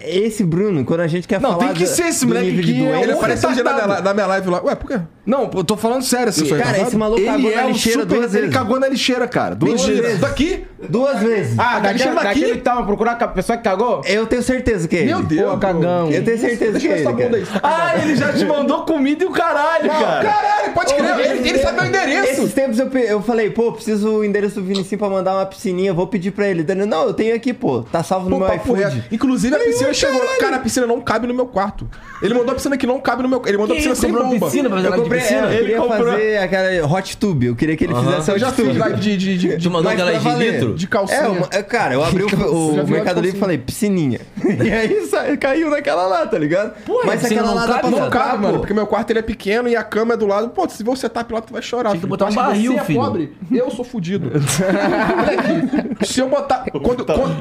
Esse 0.00 0.42
Bruno, 0.44 0.84
quando 0.84 1.00
a 1.00 1.06
gente 1.06 1.26
quer 1.28 1.40
Não, 1.40 1.50
falar. 1.52 1.64
tem 1.66 1.74
que 1.74 1.84
do- 1.84 1.88
ser 1.88 2.06
esse 2.06 2.24
moleque 2.24 2.52
que 2.56 2.62
de 2.62 2.76
é 2.76 2.78
doença- 2.84 3.02
Ele 3.02 3.12
apareceu 3.12 3.52
dia 3.52 3.64
na 3.64 3.72
minha, 3.86 4.00
na 4.00 4.14
minha 4.14 4.26
live 4.26 4.48
lá. 4.48 4.62
Ué, 4.64 4.74
por 4.74 4.88
quê? 4.88 5.00
Não, 5.26 5.50
eu 5.54 5.64
tô 5.64 5.76
falando 5.76 6.02
sério. 6.02 6.28
Assim, 6.28 6.44
Cara, 6.46 6.56
retardado? 6.58 6.86
esse 6.88 6.96
maluco 6.96 7.20
ele 7.20 7.26
cagou 7.26 7.50
na 7.50 7.60
é 7.60 7.64
um 7.64 7.68
lixeira 7.68 8.00
super... 8.02 8.16
duas 8.18 8.32
Ele 8.34 8.40
vezes. 8.42 8.56
cagou 8.56 8.80
na 8.80 8.88
lixeira, 8.88 9.26
cara. 9.28 9.54
Duas 9.56 9.72
Duas 9.74 9.86
vezes. 9.86 10.02
vezes. 10.02 10.20
Daqui? 10.20 10.64
Duas 10.88 11.18
vezes. 11.20 11.58
Ah, 11.58 11.80
daquele 11.80 11.98
daquele, 11.98 12.14
daqui? 12.14 12.24
daquele 12.40 12.52
que 12.52 12.60
tava 12.62 12.84
procurando 12.86 13.22
a 13.22 13.28
pessoa 13.28 13.58
que 13.58 13.64
cagou? 13.64 14.02
Eu 14.06 14.26
tenho 14.26 14.42
certeza 14.42 14.86
que 14.86 14.94
é 14.96 14.98
ele. 15.00 15.06
Meu 15.08 15.22
Deus. 15.24 15.50
Pô, 15.50 15.58
cagão. 15.58 16.10
Eu 16.12 16.24
tenho 16.24 16.38
certeza 16.38 16.72
Deixa 16.78 16.86
que 16.86 16.86
eu 16.86 16.92
é 16.92 17.12
ver 17.12 17.26
ele. 17.34 17.42
essa 17.42 17.50
bunda 17.50 17.60
cara. 17.60 17.82
aí. 17.82 17.96
Ah, 17.98 18.02
ele 18.04 18.16
já 18.16 18.32
te 18.32 18.44
mandou 18.44 18.82
comida 18.84 19.24
e 19.24 19.26
o 19.26 19.30
caralho, 19.32 19.88
cara. 19.90 20.24
Caralho, 20.24 20.72
pode 20.74 20.94
crer. 20.94 21.18
Ele, 21.30 21.48
ele 21.48 21.58
sabe 21.58 21.76
meu 21.80 21.86
endereço. 21.88 22.30
Esses 22.42 22.52
tempos 22.54 22.78
eu, 22.78 22.86
eu 23.00 23.20
falei, 23.20 23.50
pô, 23.50 23.72
preciso 23.72 24.08
o 24.18 24.24
endereço 24.24 24.60
do 24.60 24.62
Vinicinho 24.66 24.98
pra 24.98 25.08
mandar 25.08 25.34
uma 25.34 25.46
piscininha, 25.46 25.92
vou 25.92 26.06
pedir 26.06 26.30
pra 26.30 26.46
ele. 26.46 26.62
Daniel, 26.62 26.86
não, 26.86 27.02
eu 27.06 27.14
tenho 27.14 27.34
aqui, 27.34 27.52
pô. 27.52 27.82
Tá 27.82 28.02
salvo 28.04 28.30
no 28.30 28.38
meu 28.38 28.54
iFood. 28.54 29.04
Inclusive 29.10 29.55
a 29.56 29.66
piscina 29.66 29.94
chegou. 29.94 30.20
Cara, 30.40 30.56
a 30.56 30.58
piscina 30.60 30.86
não 30.86 31.00
cabe 31.00 31.26
no 31.26 31.34
meu 31.34 31.46
quarto. 31.46 31.88
Ele 32.22 32.34
mandou 32.34 32.52
a 32.52 32.54
piscina 32.54 32.76
que 32.76 32.86
não 32.86 33.00
cabe 33.00 33.22
no 33.22 33.28
meu. 33.28 33.42
Ele 33.46 33.56
mandou 33.58 33.74
a 33.74 33.76
piscina 33.76 33.94
sem 33.94 34.12
bomba. 34.12 34.46
piscina 34.46 34.68
pra 34.68 34.78
Eu 34.78 34.82
negócio 34.82 35.04
de 35.04 35.10
piscina? 35.10 35.50
é, 35.52 35.54
eu 35.54 35.58
queria 35.60 35.76
comprou- 35.78 36.06
fazer 36.12 36.38
aquela 36.38 36.86
hot 36.86 37.16
tube. 37.16 37.46
Eu 37.46 37.56
queria 37.56 37.76
que 37.76 37.84
ele 37.84 37.94
fizesse 37.94 38.30
Eu 38.30 38.34
hot 38.34 38.40
já 38.40 38.52
tube. 38.52 38.68
fiz 38.70 38.78
live 38.78 39.00
de, 39.00 39.16
de, 39.16 39.38
de, 39.38 39.58
Tu 39.58 39.70
mandou 39.70 39.90
aquela 39.92 40.12
de 40.12 40.28
litro? 40.36 40.74
de 40.74 40.86
calcinha. 40.86 41.48
É, 41.50 41.58
é, 41.58 41.62
cara, 41.62 41.94
eu 41.94 42.02
abri 42.04 42.24
o, 42.24 42.28
Já 42.74 42.82
o 42.82 42.88
Mercado 42.88 43.20
Livre 43.20 43.36
e 43.36 43.40
falei, 43.40 43.58
piscininha. 43.58 44.20
e 44.44 44.70
aí 44.72 45.36
caiu 45.36 45.70
naquela 45.70 46.06
lá, 46.06 46.26
tá 46.26 46.38
ligado? 46.38 46.72
Mas 47.04 47.24
aquela 47.24 47.48
não 47.48 47.54
lá 47.54 47.66
dá 47.66 47.78
pra 47.78 47.90
não 47.90 48.10
cabe, 48.10 48.42
mano, 48.42 48.58
porque 48.58 48.72
meu 48.74 48.86
quarto 48.86 49.10
ele 49.10 49.18
é 49.18 49.22
pequeno 49.22 49.68
e 49.68 49.76
a 49.76 49.82
cama 49.82 50.14
é 50.14 50.16
do 50.16 50.26
lado. 50.26 50.48
Pô, 50.50 50.68
se 50.68 50.82
você 50.82 51.08
tá 51.08 51.22
pelado, 51.24 51.46
tu 51.46 51.52
vai 51.52 51.62
chorar. 51.62 51.90
Tinha 51.90 52.00
que 52.00 52.06
botar 52.06 52.26
um 52.26 52.34
barril, 52.34 52.72
é 52.78 52.84
filho. 52.84 53.00
pobre? 53.00 53.36
Eu 53.52 53.70
sou 53.70 53.84
fudido. 53.84 54.30
Se 56.04 56.20
eu 56.20 56.28
botar. 56.28 56.64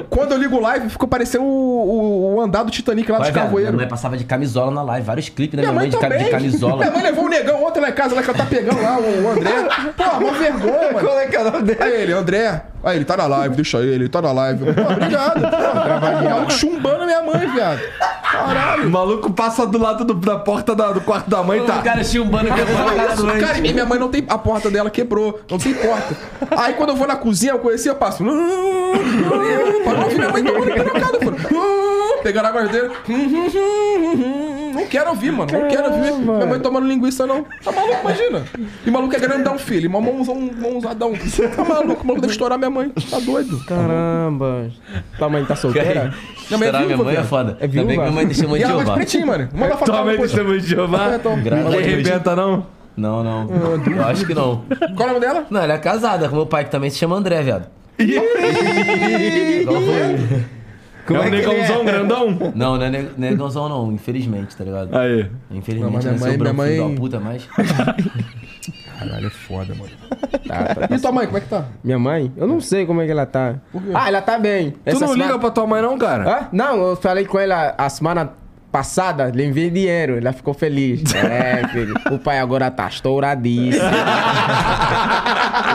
Quando 0.09 0.31
eu 0.33 0.37
ligo 0.37 0.59
live, 0.59 0.89
ficou 0.89 1.07
parecendo 1.07 1.43
o, 1.43 1.47
o, 2.05 2.35
o 2.35 2.41
andar 2.41 2.63
do 2.63 2.71
Titanic 2.71 3.11
lá 3.11 3.17
Vai, 3.19 3.27
dos 3.27 3.33
velho, 3.33 3.35
minha 3.35 3.43
carvoeiros. 3.45 3.75
mãe 3.75 3.87
passava 3.87 4.15
de 4.17 4.23
camisola 4.23 4.71
na 4.71 4.81
live, 4.83 5.05
vários 5.05 5.29
clipes 5.29 5.55
da 5.57 5.61
Minha 5.63 5.71
minha 5.73 5.81
mãe 5.81 5.89
mãe 5.89 5.89
de, 5.89 5.97
ca- 5.97 6.07
também. 6.09 6.23
de 6.25 6.31
camisola. 6.31 6.77
Minha 6.77 6.91
mãe 6.91 7.03
levou 7.03 7.25
o 7.25 7.29
negão 7.29 7.63
ontem 7.65 7.79
lá 7.79 7.89
em 7.89 7.93
casa, 7.93 8.15
lá 8.15 8.21
que 8.23 8.29
ela 8.29 8.37
tá 8.37 8.45
pegando 8.45 8.81
lá, 8.81 8.97
o 8.99 9.29
André. 9.29 9.51
Pô, 9.97 10.03
uma 10.25 10.31
vergonha, 10.33 10.91
mano. 10.93 10.99
Qual 11.07 11.19
é 11.19 11.25
que 11.27 11.35
é 11.35 11.41
o 11.41 11.51
nome 11.51 11.63
dele? 11.63 11.95
Ele, 11.95 12.13
André. 12.13 12.61
Aí 12.85 12.97
ele 12.97 13.05
tá 13.05 13.17
na 13.17 13.25
live, 13.25 13.55
deixa 13.55 13.79
ele, 13.79 13.95
ele 13.95 14.09
tá 14.09 14.21
na 14.21 14.31
live. 14.31 14.65
Pô, 14.73 14.81
obrigado. 14.93 15.41
Pô, 15.41 16.29
maluco 16.29 16.51
chumbando 16.53 17.05
minha 17.05 17.23
mãe, 17.23 17.47
viado. 17.51 17.81
Caralho. 18.31 18.87
O 18.87 18.91
maluco 18.91 19.31
passa 19.33 19.65
do 19.65 19.77
lado 19.77 20.05
do- 20.05 20.13
da 20.13 20.37
porta 20.37 20.75
da- 20.75 20.91
do 20.91 21.01
quarto 21.01 21.29
da 21.29 21.41
mãe 21.41 21.59
e 21.59 21.61
O 21.61 21.65
tá. 21.65 21.81
cara 21.81 22.03
chumbando 22.03 22.53
que 22.53 22.59
eu 22.59 22.65
Olha 22.67 22.95
cara 22.95 23.13
isso, 23.13 23.23
doente. 23.25 23.39
cara, 23.45 23.57
e 23.57 23.61
minha 23.73 23.85
mãe 23.85 23.97
não 23.97 24.09
tem. 24.09 24.23
A 24.27 24.37
porta 24.37 24.69
dela 24.69 24.89
quebrou, 24.89 25.39
não 25.49 25.57
tem 25.57 25.73
porta. 25.73 26.15
Aí 26.57 26.73
quando 26.73 26.89
eu 26.89 26.95
vou 26.95 27.07
na 27.07 27.15
cozinha, 27.15 27.53
eu 27.53 27.59
conheci, 27.59 27.87
eu 27.87 27.95
passo. 27.95 28.23
Ouvir 28.23 30.15
minha 30.17 30.29
mãe 30.31 30.43
tomando 30.43 30.65
pirocada, 30.73 31.17
pô. 31.19 31.31
Pegando 32.23 32.45
a 32.45 32.51
guardeira. 32.51 32.91
Não 34.75 34.85
quero 34.87 35.09
ouvir, 35.11 35.31
mano. 35.31 35.51
Não 35.51 35.67
quero 35.67 35.91
ouvir. 35.93 36.11
Minha 36.13 36.45
mãe 36.45 36.59
tomando 36.59 36.87
linguiça, 36.87 37.25
não. 37.25 37.43
Tá 37.63 37.71
maluco, 37.71 37.99
imagina. 38.01 38.43
E 38.85 38.89
o 38.89 38.93
maluco 38.93 39.15
é 39.15 39.19
querendo 39.19 39.43
dar 39.43 39.51
um 39.53 39.57
filho. 39.57 39.89
Uma 39.89 40.01
mãozão, 40.01 40.35
um 40.35 40.51
mãozadão. 40.59 41.13
Tá 41.55 41.63
maluco, 41.63 42.03
o 42.03 42.07
maluco 42.07 42.21
deve 42.21 42.33
estourar 42.33 42.57
minha 42.57 42.69
mãe. 42.69 42.89
Tá 43.09 43.19
doido. 43.19 43.59
Caramba. 43.65 44.69
Tua 45.17 45.29
mãe 45.29 45.45
tá 45.45 45.55
solteira? 45.55 46.13
Minha 46.49 46.57
mãe 46.59 46.67
é 46.67 46.71
Estourar 46.71 46.81
minha 46.81 46.87
viúva, 46.87 47.03
mãe 47.05 47.13
é 47.13 47.17
viado. 47.17 47.27
foda. 47.27 47.57
É 47.59 47.63
Ainda 47.63 47.75
bem 47.77 47.85
que 47.85 47.87
viúva? 47.87 48.01
minha 48.03 48.11
mãe 48.11 48.25
deixa 48.27 48.47
mãe 48.47 48.61
E 48.61 48.63
de 48.63 48.69
Jeová. 48.69 48.93
pretinho, 48.93 49.27
mano. 49.27 49.49
Manda 49.53 49.75
Tua 49.77 50.03
mãe 50.03 50.11
depois. 50.11 50.31
testemunho 50.31 50.61
de 50.61 50.67
Jeová. 50.67 51.03
É, 51.11 51.15
a 51.15 51.17
Deus. 51.17 51.73
arrebenta, 51.75 52.35
não. 52.35 52.65
Não, 52.97 53.23
não. 53.23 53.49
Eu 53.85 54.05
acho 54.05 54.25
que 54.25 54.33
não. 54.33 54.63
Qual 54.95 55.09
é 55.09 55.11
o 55.11 55.13
nome 55.15 55.19
dela? 55.19 55.45
Não, 55.49 55.61
ela 55.61 55.73
é 55.73 55.77
casada 55.77 56.29
com 56.29 56.35
meu 56.35 56.45
pai, 56.45 56.63
que 56.65 56.71
também 56.71 56.89
se 56.89 56.97
chama 56.97 57.15
André, 57.15 57.41
viado. 57.43 57.67
Como 61.05 61.19
é 61.19 61.21
um 61.21 61.29
que 61.29 61.35
ele 61.35 61.45
negãozão 61.47 61.85
grandão? 61.85 62.51
Não, 62.55 62.77
não 62.77 62.83
é 62.85 62.89
ne- 62.89 63.09
negãozão 63.17 63.69
não, 63.69 63.91
infelizmente, 63.91 64.55
tá 64.55 64.63
ligado? 64.63 64.95
Aí. 64.97 65.29
Infelizmente, 65.51 65.83
Não, 65.83 65.91
mas 65.91 66.03
minha 66.05 66.13
não 66.13 66.19
mãe- 66.19 66.37
minha 66.37 66.67
filho 66.69 66.81
mãe- 66.83 66.95
da 66.95 66.99
puta, 67.01 67.19
mas... 67.19 67.47
Caralho, 68.97 69.27
é 69.27 69.29
foda, 69.29 69.75
mano. 69.75 69.91
Tá, 70.47 70.87
tá. 70.87 70.95
E 70.95 70.99
tua 70.99 71.11
mãe, 71.11 71.25
como 71.25 71.37
é 71.37 71.41
que 71.41 71.49
tá? 71.49 71.65
Minha 71.83 71.99
mãe? 71.99 72.31
Eu 72.37 72.47
não 72.47 72.59
sei 72.61 72.85
como 72.85 73.01
é 73.01 73.05
que 73.05 73.11
ela 73.11 73.25
tá. 73.25 73.55
Ah, 73.93 74.07
ela 74.07 74.21
tá 74.21 74.39
bem. 74.39 74.71
Tu 74.71 74.79
Essa 74.85 74.99
não 75.01 75.07
semana- 75.09 75.25
liga 75.25 75.39
pra 75.39 75.51
tua 75.51 75.67
mãe 75.67 75.81
não, 75.81 75.97
cara? 75.97 76.23
Hã? 76.43 76.47
Não, 76.51 76.77
eu 76.89 76.95
falei 76.95 77.25
com 77.25 77.37
ela 77.37 77.75
a 77.77 77.89
semana 77.89 78.31
passada, 78.75 79.31
lhe 79.33 79.45
enviei 79.45 79.69
dinheiro, 79.69 80.17
ela 80.17 80.33
ficou 80.33 80.53
feliz. 80.53 81.01
É, 81.25 81.67
filho, 81.69 81.95
o 82.11 82.19
pai 82.19 82.39
agora 82.39 82.69
tá 82.69 82.87
estouradíssimo. 82.87 83.83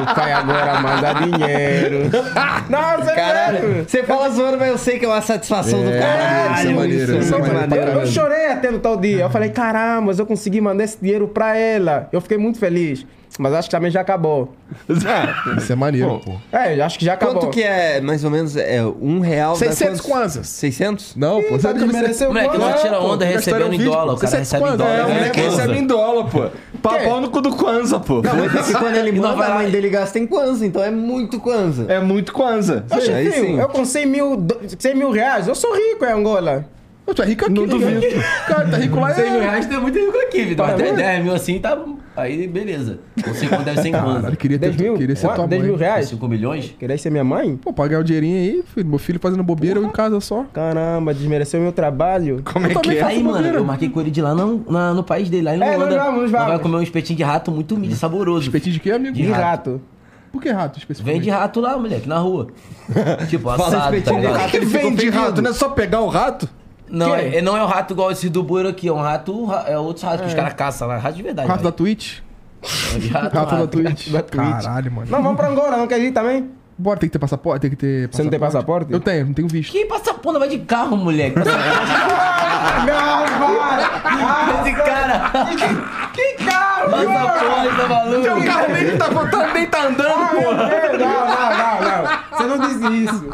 o 0.02 0.14
pai 0.14 0.32
agora 0.32 0.80
manda 0.80 1.12
dinheiro. 1.14 2.10
Nossa, 2.68 3.12
Caralho, 3.12 3.84
você 3.86 4.02
fala 4.02 4.30
zoando, 4.30 4.58
mas 4.58 4.68
eu 4.68 4.78
sei 4.78 4.98
que 4.98 5.04
é 5.04 5.08
uma 5.08 5.20
satisfação 5.20 5.82
do 5.82 5.90
caralho. 5.90 6.54
isso 6.54 6.68
é 6.68 6.72
maneiro, 6.72 7.18
isso 7.18 7.34
é 7.34 7.38
maneiro. 7.38 7.90
Eu 7.90 8.06
chorei 8.06 8.46
até 8.46 8.70
no 8.70 8.78
tal 8.78 8.96
dia. 8.96 9.22
Eu 9.22 9.30
falei, 9.30 9.50
caramba, 9.50 10.12
eu 10.16 10.26
consegui 10.26 10.60
mandar 10.60 10.84
esse 10.84 10.98
dinheiro 11.00 11.26
pra 11.28 11.56
ela. 11.56 12.08
Eu 12.12 12.20
fiquei 12.20 12.38
muito 12.38 12.58
feliz. 12.58 13.04
Mas 13.38 13.54
acho 13.54 13.68
que 13.68 13.76
também 13.76 13.90
já 13.90 14.00
acabou. 14.00 14.54
Isso 15.56 15.72
é 15.72 15.76
maneiro, 15.76 16.20
pô. 16.24 16.32
É, 16.52 16.78
eu 16.78 16.84
acho 16.84 16.98
que 16.98 17.04
já 17.04 17.14
acabou. 17.14 17.36
Quanto 17.36 17.50
que 17.52 17.62
é, 17.62 18.00
mais 18.00 18.24
ou 18.24 18.30
menos, 18.30 18.56
é 18.56 18.82
um 18.84 19.20
real? 19.20 19.52
dá 19.52 19.58
600 19.58 20.00
quantos? 20.00 20.00
kwanzas. 20.00 20.48
600? 20.48 21.16
Não, 21.16 21.42
pô. 21.42 21.56
Ih, 21.56 21.60
sabe 21.60 21.78
que 21.78 21.84
desmereceu 21.86 22.30
o 22.30 22.32
Moleque, 22.34 22.58
não 22.58 22.72
tira 22.74 23.00
onda 23.00 23.24
recebendo 23.24 23.66
em 23.74 23.78
vídeo, 23.78 23.92
dólar. 23.92 24.14
O 24.14 24.16
cara 24.18 24.44
600 24.44 24.52
recebe 24.52 24.74
em 24.74 24.76
dólar. 24.76 24.90
É, 24.90 25.02
o 25.02 25.06
ganha 25.06 25.18
moleque 25.18 25.40
recebe 25.40 25.78
em 25.78 25.86
dólar, 25.86 26.24
pô. 26.30 26.50
Papau 26.82 27.20
no 27.20 27.30
cu 27.30 27.40
do 27.40 27.54
Kwanza, 27.54 28.00
pô. 28.00 28.22
Não, 28.22 28.36
mas 28.36 28.54
é 28.54 28.62
que 28.62 28.78
quando 28.78 28.96
ele 28.96 29.12
não 29.18 29.22
manda, 29.22 29.36
vai 29.36 29.46
a 29.46 29.50
lá 29.50 29.54
mãe 29.56 29.70
dele 29.70 29.88
gasta 29.90 30.18
em 30.18 30.26
Kwanza, 30.26 30.66
então 30.66 30.82
é 30.82 30.90
muito 30.90 31.38
Kwanza. 31.40 31.86
É 31.88 32.00
muito 32.00 32.32
Kwanza. 32.32 32.84
Filho, 32.90 33.32
sim. 33.32 33.58
eu 33.60 33.68
com 33.68 33.84
100 33.84 34.06
mil, 34.06 34.36
do- 34.36 34.58
100 34.78 34.94
mil 34.94 35.10
reais, 35.10 35.46
eu 35.46 35.54
sou 35.54 35.72
rico 35.74 36.04
em 36.04 36.12
Angola. 36.12 36.64
Pô, 37.10 37.14
tu 37.14 37.22
é 37.22 37.26
rico 37.26 37.44
aqui, 37.44 37.52
Não 37.54 37.62
né, 37.62 37.68
duvido. 37.68 38.22
Cara, 38.46 38.68
tá 38.68 38.76
rico 38.76 39.00
lá 39.00 39.12
100 39.12 39.30
mil 39.32 39.40
é... 39.40 39.44
reais 39.44 39.66
tem 39.66 39.80
muito 39.80 39.98
rico 39.98 40.16
aqui, 40.16 40.44
Vitor. 40.44 40.66
Tá 40.66 40.72
Até 40.74 40.84
vendo? 40.84 40.96
10 40.96 41.24
mil 41.24 41.34
assim, 41.34 41.58
tá... 41.58 41.76
Aí, 42.16 42.46
beleza. 42.46 42.98
Não 43.26 43.34
sei 43.34 43.48
quanto 43.48 43.64
deve 43.64 43.82
ser 43.82 43.88
em 43.88 43.92
Kwanza. 43.92 44.36
queria, 44.36 44.58
ter, 44.58 44.70
10 44.70 44.80
mil? 44.80 44.94
queria 44.96 45.16
ser 45.16 45.26
Qua- 45.26 45.34
tua 45.34 45.48
10 45.48 45.62
mãe. 45.62 45.70
mil 45.70 45.78
reais? 45.78 46.08
5 46.08 46.28
milhões? 46.28 46.74
Queria 46.78 46.96
ser 46.98 47.10
minha 47.10 47.24
mãe? 47.24 47.56
Pô, 47.56 47.72
pagar 47.72 47.98
o 48.00 48.04
dinheirinho 48.04 48.36
aí, 48.36 48.62
filho. 48.74 48.86
Meu 48.88 48.98
filho 48.98 49.18
fazendo 49.18 49.42
bobeira, 49.42 49.78
eu 49.80 49.84
em 49.84 49.90
casa 49.90 50.20
só. 50.20 50.44
Caramba, 50.52 51.12
desmereceu 51.12 51.60
meu 51.60 51.72
trabalho. 51.72 52.42
Como 52.44 52.66
é 52.66 52.72
Eu 52.74 52.80
que 52.80 52.96
é? 52.98 53.02
Aí, 53.02 53.22
mano, 53.22 53.36
bobeira. 53.38 53.58
eu 53.58 53.64
marquei 53.64 53.88
com 53.88 54.00
ele 54.00 54.10
de 54.10 54.22
lá 54.22 54.32
no, 54.34 54.64
na- 54.70 54.94
no 54.94 55.02
país 55.02 55.28
dele. 55.28 55.44
Lá 55.44 55.54
ele 55.54 55.64
É, 55.64 55.70
não 55.72 55.78
nós 55.80 55.88
anda. 55.94 56.04
vamos, 56.04 56.20
Nós 56.22 56.30
vamos. 56.30 56.46
vai 56.48 56.58
comer 56.60 56.76
um 56.76 56.82
espetinho 56.82 57.16
de 57.16 57.22
rato 57.24 57.50
muito 57.50 57.76
mídia, 57.76 57.96
saboroso. 57.96 58.42
Espetinho 58.46 58.74
de 58.74 58.80
quê, 58.80 58.92
amigo? 58.92 59.14
De 59.14 59.22
rato. 59.26 59.40
rato. 59.42 59.80
Por 60.32 60.40
que 60.40 60.48
rato, 60.50 60.78
especificamente? 60.78 61.20
Vende 61.22 61.30
rato 61.30 61.60
lá, 61.60 61.76
moleque, 61.76 62.08
na 62.08 62.18
rua. 62.18 62.48
tipo, 63.28 63.48
assado, 63.50 63.70
tá 63.72 63.84
espetinho 63.96 64.20
de 64.20 64.26
ligado? 64.28 64.46
O 64.46 64.50
que, 64.50 64.56
Ele 64.58 64.66
ficou 64.66 64.80
vem 64.82 64.90
de 64.94 64.96
fedido. 65.06 65.16
rato? 65.22 65.42
Não 65.42 65.50
é 65.50 65.54
só 65.54 65.68
pegar 65.70 66.00
o 66.02 66.08
rato? 66.08 66.48
Não, 66.90 67.14
Que? 67.14 67.36
é, 67.36 67.42
não 67.42 67.56
é 67.56 67.62
o 67.62 67.66
rato 67.66 67.92
igual 67.94 68.10
esse 68.10 68.28
do 68.28 68.42
bueiro 68.42 68.68
aqui, 68.68 68.88
é 68.88 68.92
um 68.92 69.00
rato, 69.00 69.44
ra- 69.44 69.64
é 69.68 69.78
outros 69.78 70.04
ratos 70.04 70.22
que 70.22 70.26
os 70.28 70.34
caras 70.34 70.52
caçam 70.54 70.88
lá. 70.88 70.98
Rato 70.98 71.16
de 71.16 71.22
verdade. 71.22 71.48
Rato 71.48 71.58
da 71.58 71.70
velho. 71.70 71.72
Twitch? 71.76 72.18
É 72.94 72.98
de 72.98 73.08
rato, 73.08 73.34
Rato 73.34 73.50
da 73.52 73.56
rato. 73.58 73.68
Twitch. 73.68 74.08
da 74.10 74.22
Twitch. 74.22 74.42
Caralho, 74.62 74.92
mano. 74.92 75.10
Não, 75.10 75.22
vamos 75.22 75.36
pra 75.38 75.48
Angola, 75.48 75.76
não 75.76 75.86
quer 75.86 75.98
ir 76.00 76.12
também? 76.12 76.50
Bora, 76.76 76.98
tem 76.98 77.08
que 77.08 77.12
ter 77.12 77.18
passaporte? 77.18 77.60
Tem 77.60 77.70
que 77.70 77.76
ter 77.76 78.08
Você 78.10 78.22
não 78.22 78.30
tem 78.30 78.40
passaporte? 78.40 78.90
Eu 78.92 79.00
tenho, 79.00 79.26
não 79.26 79.34
tenho 79.34 79.46
visto. 79.48 79.70
Quem 79.70 79.86
passa 79.86 80.14
ponta 80.14 80.38
vai 80.38 80.48
de 80.48 80.58
carro, 80.60 80.96
moleque? 80.96 81.38
Esse 84.60 84.72
cara. 84.76 85.30
Que 86.12 86.34
carro, 86.44 86.90
Passa 86.90 87.04
ponta, 87.04 87.76
tá 87.76 87.88
maluco? 87.88 88.38
O 88.40 88.44
carro 88.44 88.72
nem 88.72 88.96
tá, 88.96 89.08
tá, 89.08 89.52
nem 89.52 89.66
tá 89.66 89.82
andando, 89.86 90.28
porra. 90.30 90.70
Não, 90.98 91.26
não, 91.26 91.50
não, 91.58 92.02
não. 92.02 92.18
Você 92.32 92.44
não 92.44 92.58
disse 92.58 93.04
isso. 93.04 93.28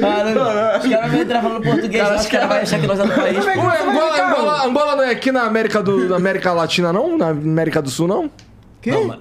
Caramba, 0.00 0.78
os 0.82 0.88
caras 0.90 1.10
vão 1.12 1.20
entrar 1.20 1.42
falando 1.42 1.62
português, 1.62 2.02
Cara, 2.02 2.16
os 2.16 2.26
caras 2.26 2.48
vão 2.48 2.56
achar 2.58 2.80
que 2.80 2.86
nós 2.86 2.98
somos 2.98 3.14
do 3.14 3.20
país. 3.20 3.44
Ué, 3.46 3.52
Angola, 3.54 4.26
Angola, 4.28 4.64
Angola 4.66 4.96
não 4.96 5.02
é 5.04 5.10
aqui 5.10 5.32
na 5.32 5.42
América, 5.42 5.82
do, 5.82 6.08
na 6.08 6.16
América 6.16 6.52
Latina, 6.52 6.92
não? 6.92 7.16
Na 7.18 7.28
América 7.28 7.80
do 7.82 7.90
Sul, 7.90 8.06
não? 8.08 8.30
Que? 8.80 8.90
Não, 8.90 9.06
mas, 9.06 9.18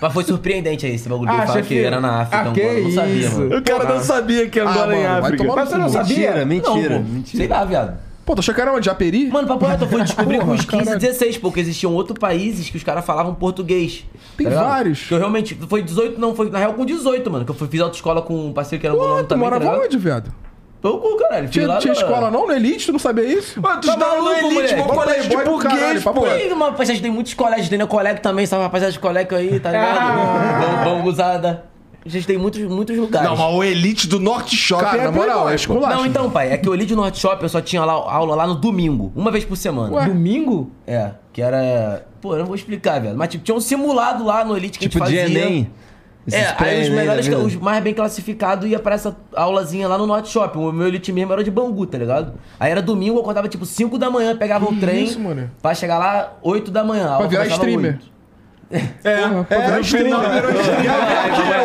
mas 0.00 0.12
foi 0.12 0.24
surpreendente 0.24 0.86
aí 0.86 0.94
esse 0.94 1.08
bagulho 1.08 1.30
Ah, 1.30 1.40
de 1.40 1.46
falar 1.46 1.62
que 1.62 1.78
era 1.84 2.00
na 2.00 2.20
África, 2.22 2.36
Ah, 2.36 2.40
Angola. 2.42 2.54
que 2.54 2.60
Eu 2.60 2.82
não 2.84 2.90
sabia, 2.92 3.14
isso? 3.26 3.38
mano. 3.38 3.56
O 3.58 3.62
cara 3.62 3.84
não 3.84 4.00
sabia 4.00 4.48
que 4.48 4.60
Angola 4.60 4.92
Ah, 4.92 4.94
é 4.94 4.98
em 5.00 5.02
mano, 5.02 5.20
vai 5.22 5.32
África. 5.32 5.44
Mas 5.54 5.68
você 5.68 5.76
não 5.78 5.86
cu. 5.86 5.92
sabia? 5.92 6.44
Mentira, 6.44 6.68
Não, 6.70 6.74
mentira, 6.76 6.98
mentira. 7.00 7.38
Sei 7.38 7.48
lá, 7.48 7.64
viado. 7.64 8.09
Pô, 8.24 8.34
tu 8.34 8.40
achou 8.40 8.54
que 8.54 8.60
era 8.60 8.72
onde? 8.72 8.86
Japeri? 8.86 9.28
Mano, 9.28 9.48
papo 9.48 9.64
reto, 9.66 9.84
eu 9.84 9.88
fui 9.88 10.02
descobrir 10.02 10.38
com 10.38 10.52
uns 10.52 10.64
15, 10.64 10.84
caralho. 10.84 11.00
16, 11.00 11.38
porque 11.38 11.58
existiam 11.60 11.92
outros 11.94 12.18
países 12.18 12.70
que 12.70 12.76
os 12.76 12.82
caras 12.84 13.04
falavam 13.04 13.34
português. 13.34 14.04
Tem 14.36 14.48
tá 14.48 14.62
vários. 14.62 15.02
Que 15.06 15.14
eu 15.14 15.18
realmente. 15.18 15.54
Foi 15.68 15.82
18, 15.82 16.20
não, 16.20 16.34
foi 16.36 16.48
na 16.50 16.58
real 16.58 16.74
com 16.74 16.84
18, 16.84 17.28
mano. 17.30 17.44
Que 17.44 17.50
eu 17.50 17.54
fui, 17.54 17.66
fiz 17.68 17.80
autoescola 17.80 18.22
com 18.22 18.46
um 18.48 18.52
parceiro 18.52 18.80
que 18.80 18.86
era 18.86 18.94
angolano 18.94 19.16
Pô, 19.16 19.24
tu 19.24 19.28
também. 19.28 19.44
morava 19.44 19.64
tá 19.64 19.78
onde, 19.84 19.98
viado? 19.98 20.32
Tô 20.80 20.96
com 20.98 21.16
caralho. 21.18 21.48
Tinha, 21.48 21.66
lá 21.66 21.78
tinha 21.78 21.92
na- 21.92 22.00
escola 22.00 22.30
não? 22.30 22.46
No 22.46 22.52
Elite? 22.54 22.86
Tu 22.86 22.92
não 22.92 22.98
sabia 22.98 23.24
isso? 23.24 23.60
Mano, 23.60 23.80
tu 23.82 23.86
Tá 23.88 23.92
estava 23.94 24.16
no 24.22 24.32
Elite, 24.32 24.74
bom 24.76 24.86
colégio 24.86 25.28
de 25.28 25.36
burguês, 25.36 26.02
papo 26.04 26.20
pô. 26.20 26.26
reto. 26.26 26.46
Ih, 26.46 26.52
uma 26.52 26.66
rapaziada, 26.70 27.00
tem 27.02 27.10
muitos 27.10 27.34
colégios, 27.34 27.68
tem 27.68 27.78
no 27.78 27.86
colégio 27.86 28.22
também, 28.22 28.46
sabe? 28.46 28.62
Rapaziada 28.62 28.92
de 28.92 28.98
colégio 28.98 29.36
aí, 29.36 29.60
tá 29.60 29.70
ligado? 29.72 29.98
Ah. 29.98 30.60
Vamos, 30.62 30.84
vamos 30.84 31.02
gozada. 31.04 31.64
A 32.04 32.08
gente 32.08 32.26
tem 32.26 32.38
muitos, 32.38 32.60
muitos 32.62 32.96
lugares. 32.96 33.28
Não, 33.28 33.36
mas 33.36 33.54
o 33.54 33.62
Elite 33.62 34.08
do 34.08 34.18
Norte 34.18 34.56
Shopping 34.56 34.84
Cara, 34.84 35.02
é 35.02 35.04
na 35.04 35.12
moral, 35.12 35.46
é 35.48 35.50
pô. 35.50 35.54
escolar. 35.54 35.90
Não, 35.94 36.06
então, 36.06 36.30
pai, 36.30 36.50
é 36.50 36.56
que 36.56 36.66
eu 36.68 36.74
li 36.74 36.86
de 36.86 36.94
Norte 36.96 37.18
Shop, 37.18 37.42
eu 37.42 37.48
só 37.48 37.60
tinha 37.60 37.84
lá, 37.84 37.92
aula 37.92 38.34
lá 38.34 38.46
no 38.46 38.54
domingo, 38.54 39.12
uma 39.14 39.30
vez 39.30 39.44
por 39.44 39.56
semana. 39.56 39.92
Ué. 39.94 40.06
Domingo? 40.06 40.70
É, 40.86 41.10
que 41.32 41.42
era. 41.42 42.06
Pô, 42.20 42.34
eu 42.34 42.38
não 42.38 42.46
vou 42.46 42.54
explicar, 42.54 43.00
velho. 43.00 43.16
Mas 43.16 43.28
tipo, 43.28 43.44
tinha 43.44 43.54
um 43.54 43.60
simulado 43.60 44.24
lá 44.24 44.44
no 44.44 44.56
Elite 44.56 44.78
que 44.78 44.88
Tipo 44.88 45.04
a 45.04 45.06
de 45.08 45.12
gente 45.14 45.22
fazia. 45.26 45.44
Enem. 45.46 45.70
É, 46.30 46.38
Esses 46.42 46.54
aí 46.58 46.82
os 46.82 46.88
melhores, 46.90 47.28
os 47.28 47.56
mais 47.56 47.82
bem 47.82 47.94
classificados 47.94 48.68
ia 48.70 48.78
pra 48.78 48.94
essa 48.94 49.16
aulazinha 49.34 49.88
lá 49.88 49.96
no 49.98 50.06
Norte 50.06 50.28
Shop. 50.28 50.56
O 50.58 50.70
meu 50.70 50.86
Elite 50.86 51.10
mesmo 51.12 51.32
era 51.32 51.42
de 51.42 51.50
Bangu, 51.50 51.86
tá 51.86 51.96
ligado? 51.98 52.34
Aí 52.58 52.70
era 52.70 52.80
domingo, 52.82 53.16
eu 53.16 53.20
acordava 53.22 53.48
tipo 53.48 53.64
5 53.64 53.98
da 53.98 54.10
manhã, 54.10 54.36
pegava 54.36 54.66
o 54.66 54.76
trem 54.78 55.04
isso, 55.04 55.18
mano? 55.18 55.50
pra 55.62 55.74
chegar 55.74 55.98
lá 55.98 56.34
8 56.42 56.70
da 56.70 56.84
manhã. 56.84 57.08
A 57.08 57.14
aula 57.14 57.28
virar 57.28 57.46
streamer. 57.46 57.92
8. 57.94 58.10
É, 58.70 59.10
é, 59.10 59.26
o 59.78 59.80
streamer. 59.80 60.16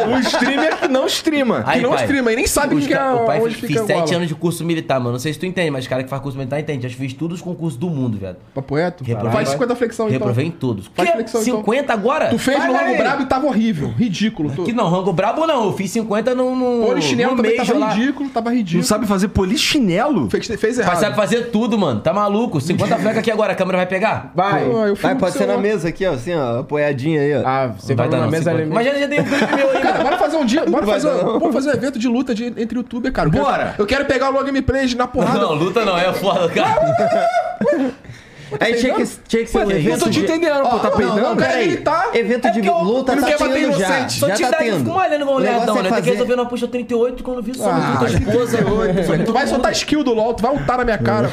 O 0.10 0.20
streamer 0.20 0.78
que 0.80 0.88
não 0.88 1.06
streama. 1.06 1.64
Aí, 1.66 1.78
Que 1.78 1.84
não 1.84 1.92
pai, 1.92 2.04
streama 2.04 2.32
e 2.32 2.36
nem 2.36 2.48
sabe 2.48 2.76
os 2.76 2.88
que 2.88 2.94
é 2.94 2.98
ca- 2.98 3.16
O 3.16 3.26
pai 3.26 3.40
onde 3.42 3.56
fiz, 3.56 3.62
fica 3.68 3.68
fiz 3.74 3.82
a 3.82 3.86
7 3.86 4.00
bola. 4.06 4.16
anos 4.18 4.28
de 4.28 4.36
curso 4.36 4.66
militar, 4.66 5.00
mano. 5.00 5.12
Não 5.14 5.20
sei 5.20 5.34
se 5.34 5.40
tu 5.40 5.46
entende, 5.46 5.70
mas 5.72 5.88
cara 5.88 6.04
que 6.04 6.10
faz 6.10 6.22
curso 6.22 6.38
militar 6.38 6.60
entende. 6.60 6.88
Eu 6.88 6.92
fiz 6.92 7.14
todos 7.14 7.38
os 7.40 7.44
concursos 7.44 7.80
do 7.80 7.90
mundo, 7.90 8.18
velho. 8.18 8.38
Papo 8.54 8.76
reto? 8.76 9.04
Reprovei. 9.04 9.32
Faz 9.34 9.50
50 9.50 9.76
flexão 9.76 10.06
então. 10.08 10.18
Reprovei 10.20 10.46
em 10.48 10.52
todos. 10.52 10.90
Faz 10.96 11.10
Que? 11.10 11.16
flexão, 11.16 11.42
então. 11.42 11.58
50 11.58 11.94
agora? 11.94 12.28
Tu 12.30 12.38
fez 12.40 12.58
Faz 12.58 12.70
no 12.72 12.76
Rango 12.78 12.92
aí. 12.92 12.98
Brabo 12.98 13.22
e 13.22 13.26
tava 13.26 13.46
horrível. 13.48 13.94
Ridículo. 13.96 14.52
Tu... 14.56 14.64
Que 14.64 14.74
não, 14.74 14.90
rango 14.90 15.14
brabo 15.14 15.46
não. 15.46 15.66
Eu 15.66 15.74
fiz 15.74 15.92
50 15.92 16.34
no, 16.34 16.56
no, 16.56 16.88
Polichinelo 16.88 17.32
no 17.36 17.38
também 17.38 17.56
tava 17.58 17.78
lá. 17.78 17.90
ridículo, 17.94 18.30
tava 18.30 18.50
Não 18.50 18.58
ridículo. 18.58 18.84
sabe 18.84 19.06
fazer 19.06 19.28
polichinelo? 19.30 20.30
Fez, 20.30 20.48
fez 20.48 20.60
Mas 20.78 20.80
errado. 20.80 21.00
sabe 21.00 21.16
fazer 21.16 21.52
tudo, 21.52 21.78
mano. 21.78 22.00
Tá 22.02 22.14
maluco? 22.14 22.60
50 22.60 22.98
fleca 23.00 23.20
aqui 23.20 23.30
agora, 23.32 23.54
a 23.54 23.56
câmera 23.56 23.78
vai 23.78 23.86
pegar? 23.88 24.32
Vai. 24.36 24.66
Vai, 25.00 25.16
pode 25.16 25.38
ser 25.38 25.46
na 25.46 25.58
mesa 25.58 25.90
aqui, 25.90 26.06
ó, 26.06 26.14
assim, 26.14 26.34
ó, 26.34 26.64
aí, 26.96 27.36
ó. 27.36 27.44
Ah, 27.46 27.68
você 27.68 27.94
vai 27.96 28.08
dar 28.10 28.20
na 28.22 28.28
mesa 28.28 28.52
50. 28.52 28.62
ali. 28.64 28.72
Mas 28.74 28.86
já, 28.88 28.94
já 28.96 29.08
tem 29.08 29.20
um 29.22 29.24
clipe 29.24 29.56
meu 29.56 29.70
aí, 29.70 29.82
Cara, 29.82 29.92
mano. 29.98 30.04
bora 30.04 30.18
fazer 30.18 30.38
um 30.38 30.46
dia, 30.46 30.66
bora 30.66 30.86
fazer, 30.86 31.10
fazer 31.54 31.70
um 31.70 31.74
evento 31.74 32.00
de 32.00 32.08
luta 32.08 32.34
de, 32.36 32.46
entre 32.46 32.78
youtuber, 32.78 33.12
cara. 33.12 33.28
Eu 33.28 33.32
quero- 33.32 33.44
Bora. 33.46 33.76
eu 33.78 33.86
quero 33.86 34.06
pegar 34.06 34.30
o 34.30 34.34
Logo 34.34 34.46
Gameplays 34.46 34.94
na 34.96 35.08
porrada. 35.08 35.40
Não, 35.40 35.54
luta 35.54 35.84
não, 35.86 35.98
é 35.98 36.12
foda, 36.14 36.50
cara. 36.50 37.30
Aí 38.60 38.76
tinha 38.76 38.94
que, 38.94 39.04
tinha 39.28 39.44
que 39.44 39.50
ser 39.50 39.58
um 39.58 39.72
Eu 39.72 39.78
evento 39.78 40.00
tô 40.02 40.06
te 40.06 40.12
de... 40.12 40.20
entendendo, 40.24 40.62
pô. 40.70 40.78
Tá 40.80 40.90
não, 40.92 40.98
peidando? 40.98 41.20
não, 41.22 41.36
cara, 41.36 41.62
ele 41.64 41.78
tá- 41.78 42.10
evento 42.14 42.48
É 42.48 42.52
de 42.52 42.60
porque 42.62 42.70
eu- 42.70 42.84
luta 42.84 43.12
ele 43.14 43.22
tá 43.22 43.28
quer 43.28 43.40
bater 43.40 43.54
tendo 43.54 43.80
já, 43.80 43.88
inocente. 43.90 44.14
Só 44.20 44.28
já 44.28 44.36
te 44.36 44.44
tá 44.44 44.50
dá, 44.52 44.58
eu 44.58 44.72
tendo. 44.72 44.78
fico 44.86 44.96
malhando 44.96 45.22
igual 45.24 45.36
um 45.36 45.40
lerdão, 45.40 45.78
é 45.80 45.82
né? 45.84 45.90
Tem 45.92 46.02
que 46.04 46.10
resolver 46.12 46.34
uma 46.36 46.46
puxa 46.46 46.68
38 46.68 47.24
quando 47.24 47.42
vi 47.42 47.58
só 47.58 47.70
Ah, 47.72 47.98
puta 48.00 48.12
esposa. 48.12 48.58
Tu 49.26 49.34
vai 49.34 49.48
soltar 49.48 49.72
skill 49.72 50.04
do 50.04 50.14
LoL, 50.14 50.34
tu 50.36 50.44
vai 50.44 50.52
ultar 50.54 50.78
na 50.78 50.84
minha 50.86 50.98
cara. 50.98 51.30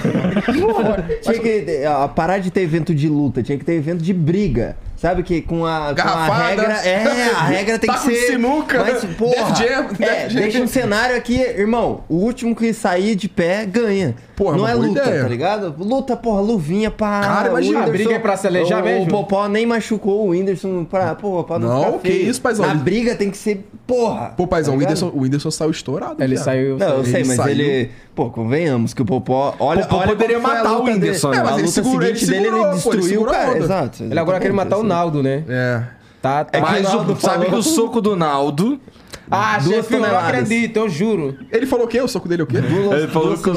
Tinha 1.23 1.39
que 1.39 1.85
ó, 1.87 2.09
parar 2.09 2.39
de 2.39 2.51
ter 2.51 2.63
evento 2.63 2.95
de 2.95 3.09
luta, 3.09 3.43
tinha 3.43 3.59
que 3.59 3.65
ter 3.65 3.75
evento 3.75 4.03
de 4.03 4.15
briga. 4.15 4.75
Sabe 5.03 5.25
que 5.25 5.43
com 5.43 5.67
a, 5.67 5.93
com 6.01 6.09
a 6.09 6.47
regra. 6.47 6.75
É, 6.87 7.03
a 7.35 7.43
regra 7.51 7.77
tem 7.77 7.91
Taco 7.91 8.07
que 8.07 8.13
de 8.15 8.21
ser. 8.21 8.27
sinuca. 8.35 8.79
Mas, 8.85 9.05
porra, 9.17 9.53
Jam, 9.57 9.89
é, 9.99 10.29
deixa 10.29 10.61
um 10.61 10.67
cenário 10.69 11.17
aqui, 11.17 11.41
irmão. 11.41 12.05
O 12.09 12.15
último 12.19 12.55
que 12.55 12.73
sair 12.73 13.17
de 13.17 13.29
pé 13.29 13.67
ganha. 13.67 14.15
Porra, 14.37 14.53
Não 14.57 14.61
uma 14.63 14.71
é 14.71 14.75
luta, 14.75 15.01
ideia. 15.03 15.23
tá 15.23 15.29
ligado? 15.29 15.75
Luta, 15.77 16.17
porra, 16.17 16.41
luvinha 16.41 16.89
pra. 16.89 17.21
Cara, 17.21 17.49
imagina, 17.49 17.81
a 17.83 17.87
briga 17.89 18.15
é 18.15 18.19
pra 18.21 18.37
se 18.37 18.47
aleijar 18.47 18.81
o, 18.81 18.85
mesmo? 18.85 19.05
O 19.07 19.09
Popó 19.09 19.49
nem 19.49 19.67
machucou 19.67 20.25
o 20.27 20.29
Whindersson 20.29 20.85
pra, 20.85 21.17
porra, 21.17 21.43
pra 21.43 21.59
não, 21.59 21.69
Não, 21.69 21.85
ficar 21.85 21.99
que 21.99 22.09
feio. 22.09 22.31
isso, 22.31 22.41
paizão. 22.41 22.65
Na 22.65 22.73
Ele- 22.73 22.83
briga 22.83 23.17
tem 23.17 23.29
que 23.29 23.37
ser, 23.37 23.67
porra. 23.95 24.33
Pô, 24.37 24.47
paizão, 24.47 24.73
tá 24.73 24.77
o? 24.77 24.81
Whindersson, 24.81 25.09
o 25.15 25.21
Whindersson 25.21 25.51
saiu 25.51 25.71
estourado. 25.71 26.23
Ele 26.23 26.35
viado. 26.35 26.45
saiu. 26.45 26.79
Não, 26.79 26.87
eu 26.89 26.99
Ele 27.01 27.11
sei, 27.11 27.25
mas 27.25 27.37
saiu. 27.37 27.51
ele. 27.51 27.91
Pô, 28.15 28.31
convenhamos 28.31 28.95
que 28.95 29.03
o 29.03 29.05
Popó. 29.05 29.55
Olha, 29.59 29.83
Popó 29.83 29.99
olha 29.99 30.09
poderia 30.09 30.39
matar 30.39 30.79
o. 30.79 30.85
Whindersson, 30.85 31.31
né? 31.31 31.37
É, 31.37 31.41
É, 31.41 31.43
mas 31.43 31.51
a 31.53 31.55
ele 31.55 31.63
luta 31.63 31.73
segurou- 31.75 32.03
ele 32.03 32.17
seguinte 32.19 32.31
dele, 32.31 32.45
segurou, 32.45 32.73
ele 32.73 32.81
pô, 32.83 32.91
ele 32.93 32.99
destruiu 33.01 33.23
o 33.23 33.27
cara. 33.27 33.59
Exato. 33.59 34.03
Ele 34.05 34.19
agora 34.19 34.41
quer 34.41 34.53
matar 34.53 34.79
o 34.79 34.83
Naldo, 34.83 35.23
né? 35.23 35.45
É. 35.49 35.83
Tá, 36.21 36.45
tá. 36.45 36.57
É 36.59 36.63
que 36.63 36.71
Mas 36.71 36.87
o 36.87 36.91
sabe 36.91 37.17
falou- 37.17 37.45
que 37.47 37.55
o 37.57 37.63
soco 37.63 38.01
do 38.01 38.15
Naldo 38.15 38.81
Ah, 39.29 39.59
duas 39.59 39.75
chefe, 39.77 39.95
eu 39.95 40.01
não 40.01 40.17
acredito, 40.19 40.77
eu 40.77 40.89
juro. 40.89 41.37
Ele 41.51 41.67
falou 41.67 41.87
o 41.87 41.89
quê? 41.89 42.01
O 42.01 42.07
soco 42.07 42.29
dele 42.29 42.43
é 42.43 42.45
o 42.45 42.47
quê? 42.47 42.61
Duas, 42.61 42.99
Ele 43.03 43.09
falou 43.09 43.37
que 43.37 43.51
o, 43.51 43.55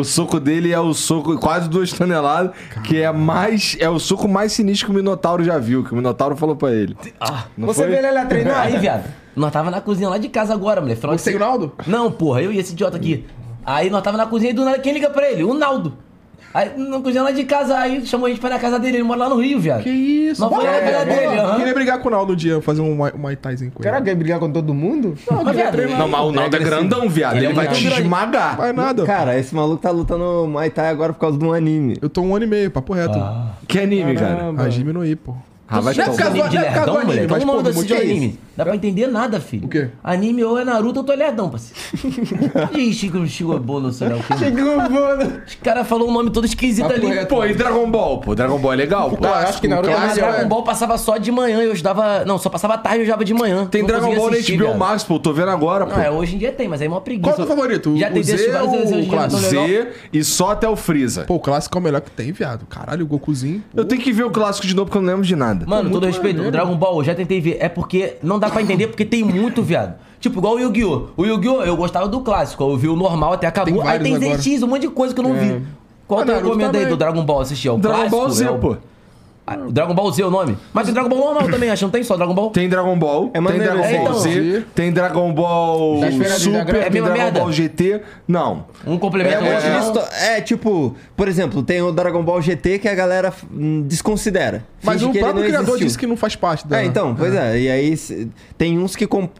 o 0.00 0.04
soco 0.04 0.38
dele 0.38 0.72
é 0.72 0.78
o 0.78 0.92
soco 0.94 1.36
quase 1.38 1.68
duas 1.68 1.90
toneladas, 1.92 2.52
que 2.84 3.00
é 3.00 3.10
mais 3.10 3.76
é 3.80 3.88
o 3.88 3.98
soco 3.98 4.28
mais 4.28 4.52
sinistro 4.52 4.86
que 4.86 4.92
o 4.92 4.94
Minotauro 4.94 5.42
já 5.42 5.58
viu, 5.58 5.82
que 5.82 5.92
o 5.92 5.96
Minotauro 5.96 6.36
falou 6.36 6.54
pra 6.54 6.70
ele. 6.72 6.96
Não 7.58 7.66
Você 7.66 7.82
foi? 7.82 7.90
vê 7.90 7.98
ele 7.98 8.10
lá 8.12 8.24
treinar? 8.26 8.60
Aí, 8.66 8.78
viado, 8.78 9.04
nós 9.36 9.52
tava 9.52 9.70
na 9.70 9.80
cozinha 9.80 10.08
lá 10.08 10.18
de 10.18 10.28
casa 10.28 10.52
agora. 10.54 10.80
Final 10.96 11.14
de 11.14 11.20
Você 11.22 11.32
e 11.32 11.36
o 11.36 11.38
Naldo? 11.38 11.72
Não, 11.86 12.10
porra, 12.10 12.42
eu 12.42 12.52
e 12.52 12.58
esse 12.58 12.72
idiota 12.72 12.96
aqui. 12.96 13.24
Aí 13.64 13.90
nós 13.90 14.02
tava 14.02 14.16
na 14.16 14.26
cozinha 14.26 14.50
e 14.50 14.54
do 14.54 14.64
nada, 14.64 14.78
quem 14.78 14.92
liga 14.92 15.10
pra 15.10 15.30
ele? 15.30 15.44
O 15.44 15.52
Naldo. 15.54 15.92
Aí 16.54 16.70
na 16.78 17.00
cozinha 17.00 17.22
lá 17.22 17.32
de 17.32 17.44
casa, 17.44 17.76
aí 17.76 18.06
chamou 18.06 18.24
a 18.26 18.30
gente 18.30 18.40
pra 18.40 18.48
ir 18.48 18.52
na 18.54 18.58
casa 18.58 18.78
dele, 18.78 18.96
ele 18.98 19.02
mora 19.02 19.20
lá 19.20 19.28
no 19.28 19.38
Rio, 19.38 19.60
viado. 19.60 19.82
Que 19.82 19.90
isso? 19.90 20.40
Nós 20.40 20.48
fomos 20.48 20.64
lá 20.64 20.70
na 20.70 20.76
É, 20.78 20.90
casa 20.90 21.04
dele, 21.04 21.26
aham. 21.38 21.56
Queria 21.58 21.74
brigar 21.74 21.98
com 21.98 22.08
o 22.08 22.10
Naldo 22.10 22.32
um 22.32 22.36
dia, 22.36 22.62
fazer 22.62 22.80
um 22.80 22.94
Muay- 22.94 23.12
Muay 23.14 23.36
Thaizinho 23.36 23.70
com 23.72 23.82
ele. 23.82 23.88
Será 23.90 24.00
que 24.00 24.08
ele 24.08 24.16
brigar 24.16 24.38
com 24.38 24.50
todo 24.50 24.72
mundo? 24.72 25.18
Mas, 25.44 25.54
viado, 25.56 25.76
Não, 25.76 26.08
mas 26.08 26.20
o 26.22 26.32
Naldo 26.32 26.56
é 26.56 26.58
grandão, 26.58 27.08
viado. 27.10 27.36
Ele 27.36 27.44
Ele, 27.46 27.52
é 27.52 27.54
vai 27.54 27.66
muito 27.66 27.76
te 27.78 27.84
grande. 27.84 28.02
esmagar. 28.02 28.56
Vai 28.56 28.72
nada. 28.72 29.04
Cara, 29.04 29.38
esse 29.38 29.54
maluco 29.54 29.82
tá 29.82 29.90
lutando 29.90 30.46
Muay 30.48 30.70
Thai 30.70 30.88
agora 30.88 31.12
por 31.12 31.18
causa 31.20 31.36
de 31.36 31.44
um 31.44 31.52
anime. 31.52 31.98
Eu 32.00 32.08
tô 32.08 32.22
um 32.22 32.34
ano 32.34 32.46
e 32.46 32.48
meio, 32.48 32.70
papo 32.70 32.94
reto. 32.94 33.18
Que 33.68 33.80
anime, 33.80 34.14
cara? 34.14 34.70
Jimmy 34.70 34.94
não 34.94 35.04
ir, 35.04 35.16
pô. 35.16 35.34
Ah, 35.68 35.80
vai 35.80 35.92
tomar. 35.94 36.06
Não 36.06 36.14
é 36.14 36.16
por 36.16 36.22
causa 36.22 36.48
do 36.48 36.54
lerdão, 36.54 36.94
anime, 36.94 37.04
moleque? 37.06 37.26
mas, 37.32 37.38
Vamos 37.42 37.46
pô, 37.46 37.56
mudar 37.56 37.70
assistir 37.70 37.94
muito 37.94 38.10
anime. 38.10 38.38
Dá 38.56 38.64
pra 38.64 38.74
entender 38.74 39.06
nada, 39.06 39.40
filho. 39.40 39.66
O 39.66 39.68
quê? 39.68 39.88
Anime 40.02 40.42
ou 40.42 40.58
é 40.58 40.64
Naruto 40.64 41.00
ou 41.00 41.04
tu 41.04 41.12
é 41.12 41.16
lerdão, 41.16 41.50
parceiro. 41.50 41.76
Ih, 42.76 42.92
Chico, 42.92 43.26
Chico 43.26 43.58
Bolo, 43.58 43.92
sei 43.92 44.08
lá 44.08 44.16
o 44.16 44.22
quê. 44.22 44.38
Chegou 44.38 44.76
bolo. 44.88 45.42
Os 45.46 45.54
caras 45.56 45.86
falaram 45.86 46.08
um 46.08 46.12
nome 46.12 46.30
todo 46.30 46.46
esquisito 46.46 46.90
ali. 46.90 47.26
Pô, 47.26 47.44
e 47.44 47.54
Dragon 47.54 47.90
Ball? 47.90 48.20
Pô, 48.20 48.34
Dragon 48.34 48.58
Ball 48.58 48.72
é 48.72 48.76
legal, 48.76 49.10
pô. 49.10 49.24
eu 49.24 49.34
acho 49.34 49.60
que 49.60 49.68
Naruto 49.68 49.90
é 49.90 49.94
clássico, 49.94 50.26
Dragon. 50.26 50.48
Ball 50.48 50.62
passava 50.62 50.96
só 50.98 51.18
de 51.18 51.30
manhã 51.30 51.62
e 51.62 51.66
eu 51.66 51.72
estudava. 51.72 52.24
Não, 52.24 52.38
só 52.38 52.48
passava 52.48 52.78
tarde 52.78 52.98
e 52.98 53.00
eu 53.00 53.04
estudava 53.04 53.24
de 53.24 53.34
manhã. 53.34 53.66
Tem 53.66 53.82
Não 53.82 53.88
Dragon 53.88 54.14
Ball 54.14 54.30
na 54.30 54.36
assistir, 54.36 54.56
HBO 54.56 54.64
viado. 54.64 54.78
Max, 54.78 55.04
pô. 55.04 55.18
Tô 55.18 55.32
vendo 55.32 55.50
agora, 55.50 55.86
pô. 55.86 55.94
Não, 55.94 56.02
é, 56.02 56.10
hoje 56.10 56.36
em 56.36 56.38
dia 56.38 56.52
tem, 56.52 56.68
mas 56.68 56.80
aí 56.80 56.86
é 56.86 56.90
uma 56.90 57.00
preguiça. 57.00 57.34
Qual 57.34 57.40
é 57.40 57.44
o 57.44 57.54
favorito? 57.54 57.96
Já 57.96 58.10
O 58.10 58.22
Z 58.22 58.34
o 58.34 58.96
legal. 58.96 59.28
Z 59.30 59.88
e 60.12 60.24
só 60.24 60.52
até 60.52 60.68
o 60.68 60.76
Freeza. 60.76 61.24
Pô, 61.24 61.34
o 61.34 61.40
clássico 61.40 61.76
é 61.76 61.80
o 61.80 61.84
melhor 61.84 62.00
que 62.00 62.10
tem, 62.10 62.32
viado. 62.32 62.66
Caralho, 62.66 63.04
o 63.04 63.08
Gokuzinho. 63.08 63.62
Eu 63.74 63.84
tenho 63.84 64.00
que 64.00 64.12
ver 64.12 64.24
o 64.24 64.30
clássico 64.30 64.66
de 64.66 64.74
novo 64.74 64.86
porque 64.86 64.98
eu 64.98 65.02
não 65.02 65.08
lembro 65.08 65.26
de 65.26 65.36
nada. 65.36 65.66
Mano, 65.66 65.90
todo 65.90 66.06
respeito, 66.06 66.42
o 66.42 66.50
Dragon 66.50 66.76
Ball 66.76 66.98
eu 66.98 67.04
já 67.04 67.14
tentei 67.14 67.40
ver. 67.40 67.58
É 67.60 67.68
porque 67.68 68.16
não 68.22 68.38
dá 68.38 68.45
pra 68.52 68.62
entender 68.62 68.86
porque 68.88 69.04
tem 69.04 69.22
muito, 69.22 69.62
viado. 69.62 69.94
Tipo, 70.20 70.38
igual 70.38 70.54
o 70.54 70.58
Yu-Gi-Oh! 70.60 71.08
O 71.16 71.24
Yu-Gi-Oh! 71.24 71.62
eu 71.62 71.76
gostava 71.76 72.08
do 72.08 72.20
clássico. 72.20 72.62
Eu 72.64 72.76
vi 72.76 72.88
o 72.88 72.96
normal 72.96 73.34
até 73.34 73.46
acabou. 73.46 73.82
Tem 73.82 73.90
Aí 73.90 73.98
tem 74.00 74.16
agora. 74.16 74.38
ZX, 74.38 74.62
um 74.62 74.66
monte 74.66 74.82
de 74.82 74.88
coisa 74.88 75.14
que 75.14 75.20
eu 75.20 75.24
não 75.24 75.34
vi. 75.34 75.62
Qual 76.08 76.20
Ah, 76.20 76.24
tu 76.24 76.28
Naruto 76.28 76.44
recomenda 76.46 76.70
aí 76.78 76.84
também. 76.84 76.88
do 76.88 76.96
Dragon 76.96 77.24
Ball 77.24 77.40
assistir? 77.40 77.68
É 77.68 77.72
o 77.72 77.76
Dragon 77.78 77.96
clássico? 77.98 78.16
Ball 78.16 78.30
Z, 78.30 78.44
É 78.46 78.50
o- 78.50 78.58
pô. 78.58 78.76
Ah, 79.46 79.56
o 79.58 79.70
Dragon 79.70 79.94
Ball 79.94 80.10
Z 80.10 80.22
é 80.22 80.26
o 80.26 80.30
nome? 80.30 80.58
Mas 80.72 80.86
tem 80.86 80.92
Dragon 80.94 81.08
Ball 81.08 81.18
normal 81.20 81.48
também, 81.48 81.70
acho. 81.70 81.84
Não 81.84 81.90
tem 81.92 82.02
só 82.02 82.16
Dragon 82.16 82.34
Ball? 82.34 82.50
Tem 82.50 82.68
Dragon 82.68 82.98
Ball, 82.98 83.30
É 83.32 83.40
tem 83.40 83.58
Dragon 83.58 83.76
Ball 83.78 83.84
aí. 83.84 84.18
Z, 84.20 84.30
Então. 84.58 84.64
tem 84.74 84.92
Dragon 84.92 85.32
Ball 85.32 86.00
Da 86.00 86.08
esfera 86.08 86.34
de 86.34 86.40
Super. 86.40 86.56
É 86.58 86.60
a 86.60 86.82
tem 86.82 86.90
mesma 86.90 87.06
Dragon 87.08 87.22
merda? 87.22 87.40
Ball 87.40 87.52
GT. 87.52 88.00
Não. 88.26 88.64
Um 88.84 88.98
complemento 88.98 89.44
É, 89.44 89.46
ao 89.48 89.52
outro, 89.54 89.68
é, 89.68 89.78
isto- 89.78 90.14
é, 90.24 90.40
tipo, 90.40 90.96
por 91.16 91.28
exemplo, 91.28 91.62
tem 91.62 91.80
o 91.80 91.92
Dragon 91.92 92.24
Ball 92.24 92.42
GT 92.42 92.80
que 92.80 92.88
a 92.88 92.94
galera 92.94 93.32
hum, 93.52 93.82
desconsidera. 93.86 94.64
Mas 94.82 94.94
Finge 94.96 95.04
o 95.06 95.10
que 95.12 95.18
ele 95.18 95.24
próprio 95.24 95.42
não 95.42 95.48
criador 95.48 95.68
existiu. 95.68 95.86
disse 95.86 95.98
que 95.98 96.06
não 96.06 96.16
faz 96.16 96.34
parte 96.36 96.66
da. 96.66 96.80
É, 96.80 96.84
então, 96.84 97.14
pois 97.14 97.34
é. 97.34 97.58
E 97.58 97.68
aí 97.70 97.96
se- 97.96 98.28
tem 98.58 98.78
uns 98.78 98.94
que. 98.96 99.06
comp- 99.06 99.30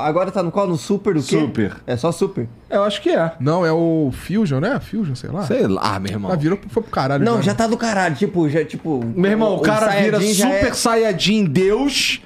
Agora 0.00 0.30
tá 0.30 0.42
no 0.42 0.50
qual? 0.50 0.66
No 0.66 0.76
Super 0.76 1.14
do 1.14 1.22
quê? 1.22 1.38
Super. 1.38 1.76
É 1.86 1.96
só 1.96 2.10
Super. 2.12 2.48
Eu 2.72 2.84
acho 2.84 3.02
que 3.02 3.10
é. 3.10 3.32
Não, 3.38 3.64
é 3.66 3.70
o 3.72 4.10
Fusion, 4.12 4.58
né? 4.60 4.80
Fusion, 4.80 5.14
sei 5.14 5.30
lá. 5.30 5.42
Sei 5.42 5.66
lá, 5.66 6.00
meu 6.00 6.12
irmão. 6.12 6.32
Ah, 6.32 6.36
virou, 6.36 6.58
foi 6.68 6.82
pro 6.82 6.90
caralho. 6.90 7.24
Não, 7.24 7.42
já 7.42 7.54
tá 7.54 7.66
do 7.66 7.76
caralho. 7.76 8.14
Tipo, 8.16 8.48
já, 8.48 8.64
tipo. 8.64 9.04
Meu 9.14 9.30
irmão, 9.30 9.56
o, 9.56 9.60
cara 9.60 9.88
vira 9.88 10.18
Saiyajin 10.18 10.34
já 10.34 10.46
Super 10.46 10.66
é- 10.68 10.72
Saiyajin 10.74 11.44
Deus. 11.44 12.20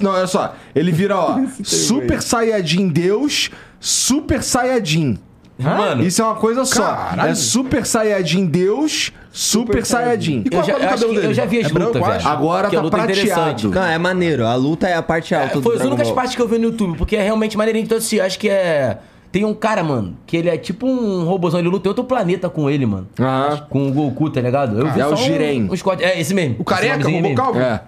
Não, 0.00 0.10
olha 0.12 0.26
só. 0.26 0.54
Ele 0.74 0.92
vira, 0.92 1.16
ó, 1.16 1.38
Super 1.64 2.20
Saiyajin 2.22 2.88
Deus, 2.88 3.50
Super 3.80 4.42
Saiyajin. 4.42 5.18
Mano, 5.58 6.04
Isso 6.04 6.22
é 6.22 6.24
uma 6.24 6.36
coisa 6.36 6.64
só. 6.64 6.82
Caralho. 6.82 7.30
É 7.30 7.34
Super 7.34 7.84
Saiyajin 7.84 8.46
Deus, 8.46 9.12
Super, 9.32 9.84
Saiyajin. 9.84 10.42
E 10.46 10.50
qual 10.50 10.62
eu 10.62 10.66
já, 10.68 10.72
é 10.72 10.76
eu 10.76 10.88
cabelo 10.88 11.10
que 11.10 11.16
eu 11.18 11.22
dele? 11.22 11.34
já 11.34 11.46
vi 11.46 11.58
as 11.60 11.66
É 11.66 11.68
lutas, 11.74 11.94
eu 11.96 12.02
velho. 12.02 12.04
acho. 12.16 12.28
Agora 12.28 12.68
Que 12.68 12.76
a 12.76 12.78
tá 12.78 12.84
luta 12.84 12.96
é 12.96 13.00
interessante. 13.02 13.32
prateado. 13.68 13.70
Não, 13.74 13.82
é 13.86 13.98
maneiro. 13.98 14.46
A 14.46 14.54
luta 14.54 14.86
é 14.88 14.94
a 14.94 15.02
parte 15.02 15.34
alta 15.34 15.54
do 15.56 15.62
Foi 15.62 15.76
as 15.76 15.82
únicas 15.82 16.10
partes 16.12 16.36
que 16.36 16.42
eu 16.42 16.46
vi 16.46 16.58
no 16.58 16.66
YouTube, 16.66 16.96
porque 16.96 17.16
é 17.16 17.22
realmente 17.22 17.56
maneirinho 17.56 17.86
eu 17.90 17.96
assisti. 17.96 18.20
Acho 18.20 18.38
que 18.38 18.48
é. 18.48 18.98
Tem 19.30 19.44
um 19.44 19.52
cara, 19.54 19.82
mano, 19.84 20.16
que 20.26 20.36
ele 20.36 20.48
é 20.48 20.56
tipo 20.56 20.86
um 20.86 21.24
robôzão, 21.24 21.60
ele 21.60 21.68
luta 21.68 21.86
em 21.86 21.90
outro 21.90 22.04
planeta 22.04 22.48
com 22.48 22.70
ele, 22.70 22.86
mano. 22.86 23.06
Aham. 23.20 23.66
Com 23.68 23.88
o 23.88 23.92
Goku, 23.92 24.30
tá 24.30 24.40
ligado? 24.40 24.78
Eu 24.78 24.90
vi 24.90 25.00
é 25.00 25.06
o 25.06 25.10
só 25.10 25.16
Jiren. 25.16 25.64
Um, 25.68 25.72
uns 25.72 25.82
cortes- 25.82 26.06
É, 26.06 26.18
esse 26.18 26.32
mesmo. 26.32 26.56
O 26.58 26.64
careca, 26.64 27.06
o 27.06 27.12
robô 27.12 27.34
calvo? 27.34 27.58
É. 27.60 27.82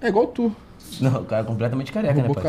É 0.00 0.08
igual 0.08 0.26
tu. 0.28 0.54
Não, 1.00 1.20
o 1.22 1.24
cara 1.24 1.42
é 1.42 1.44
completamente 1.44 1.90
careca, 1.90 2.14
né, 2.14 2.22
Robô 2.22 2.34
pai? 2.34 2.44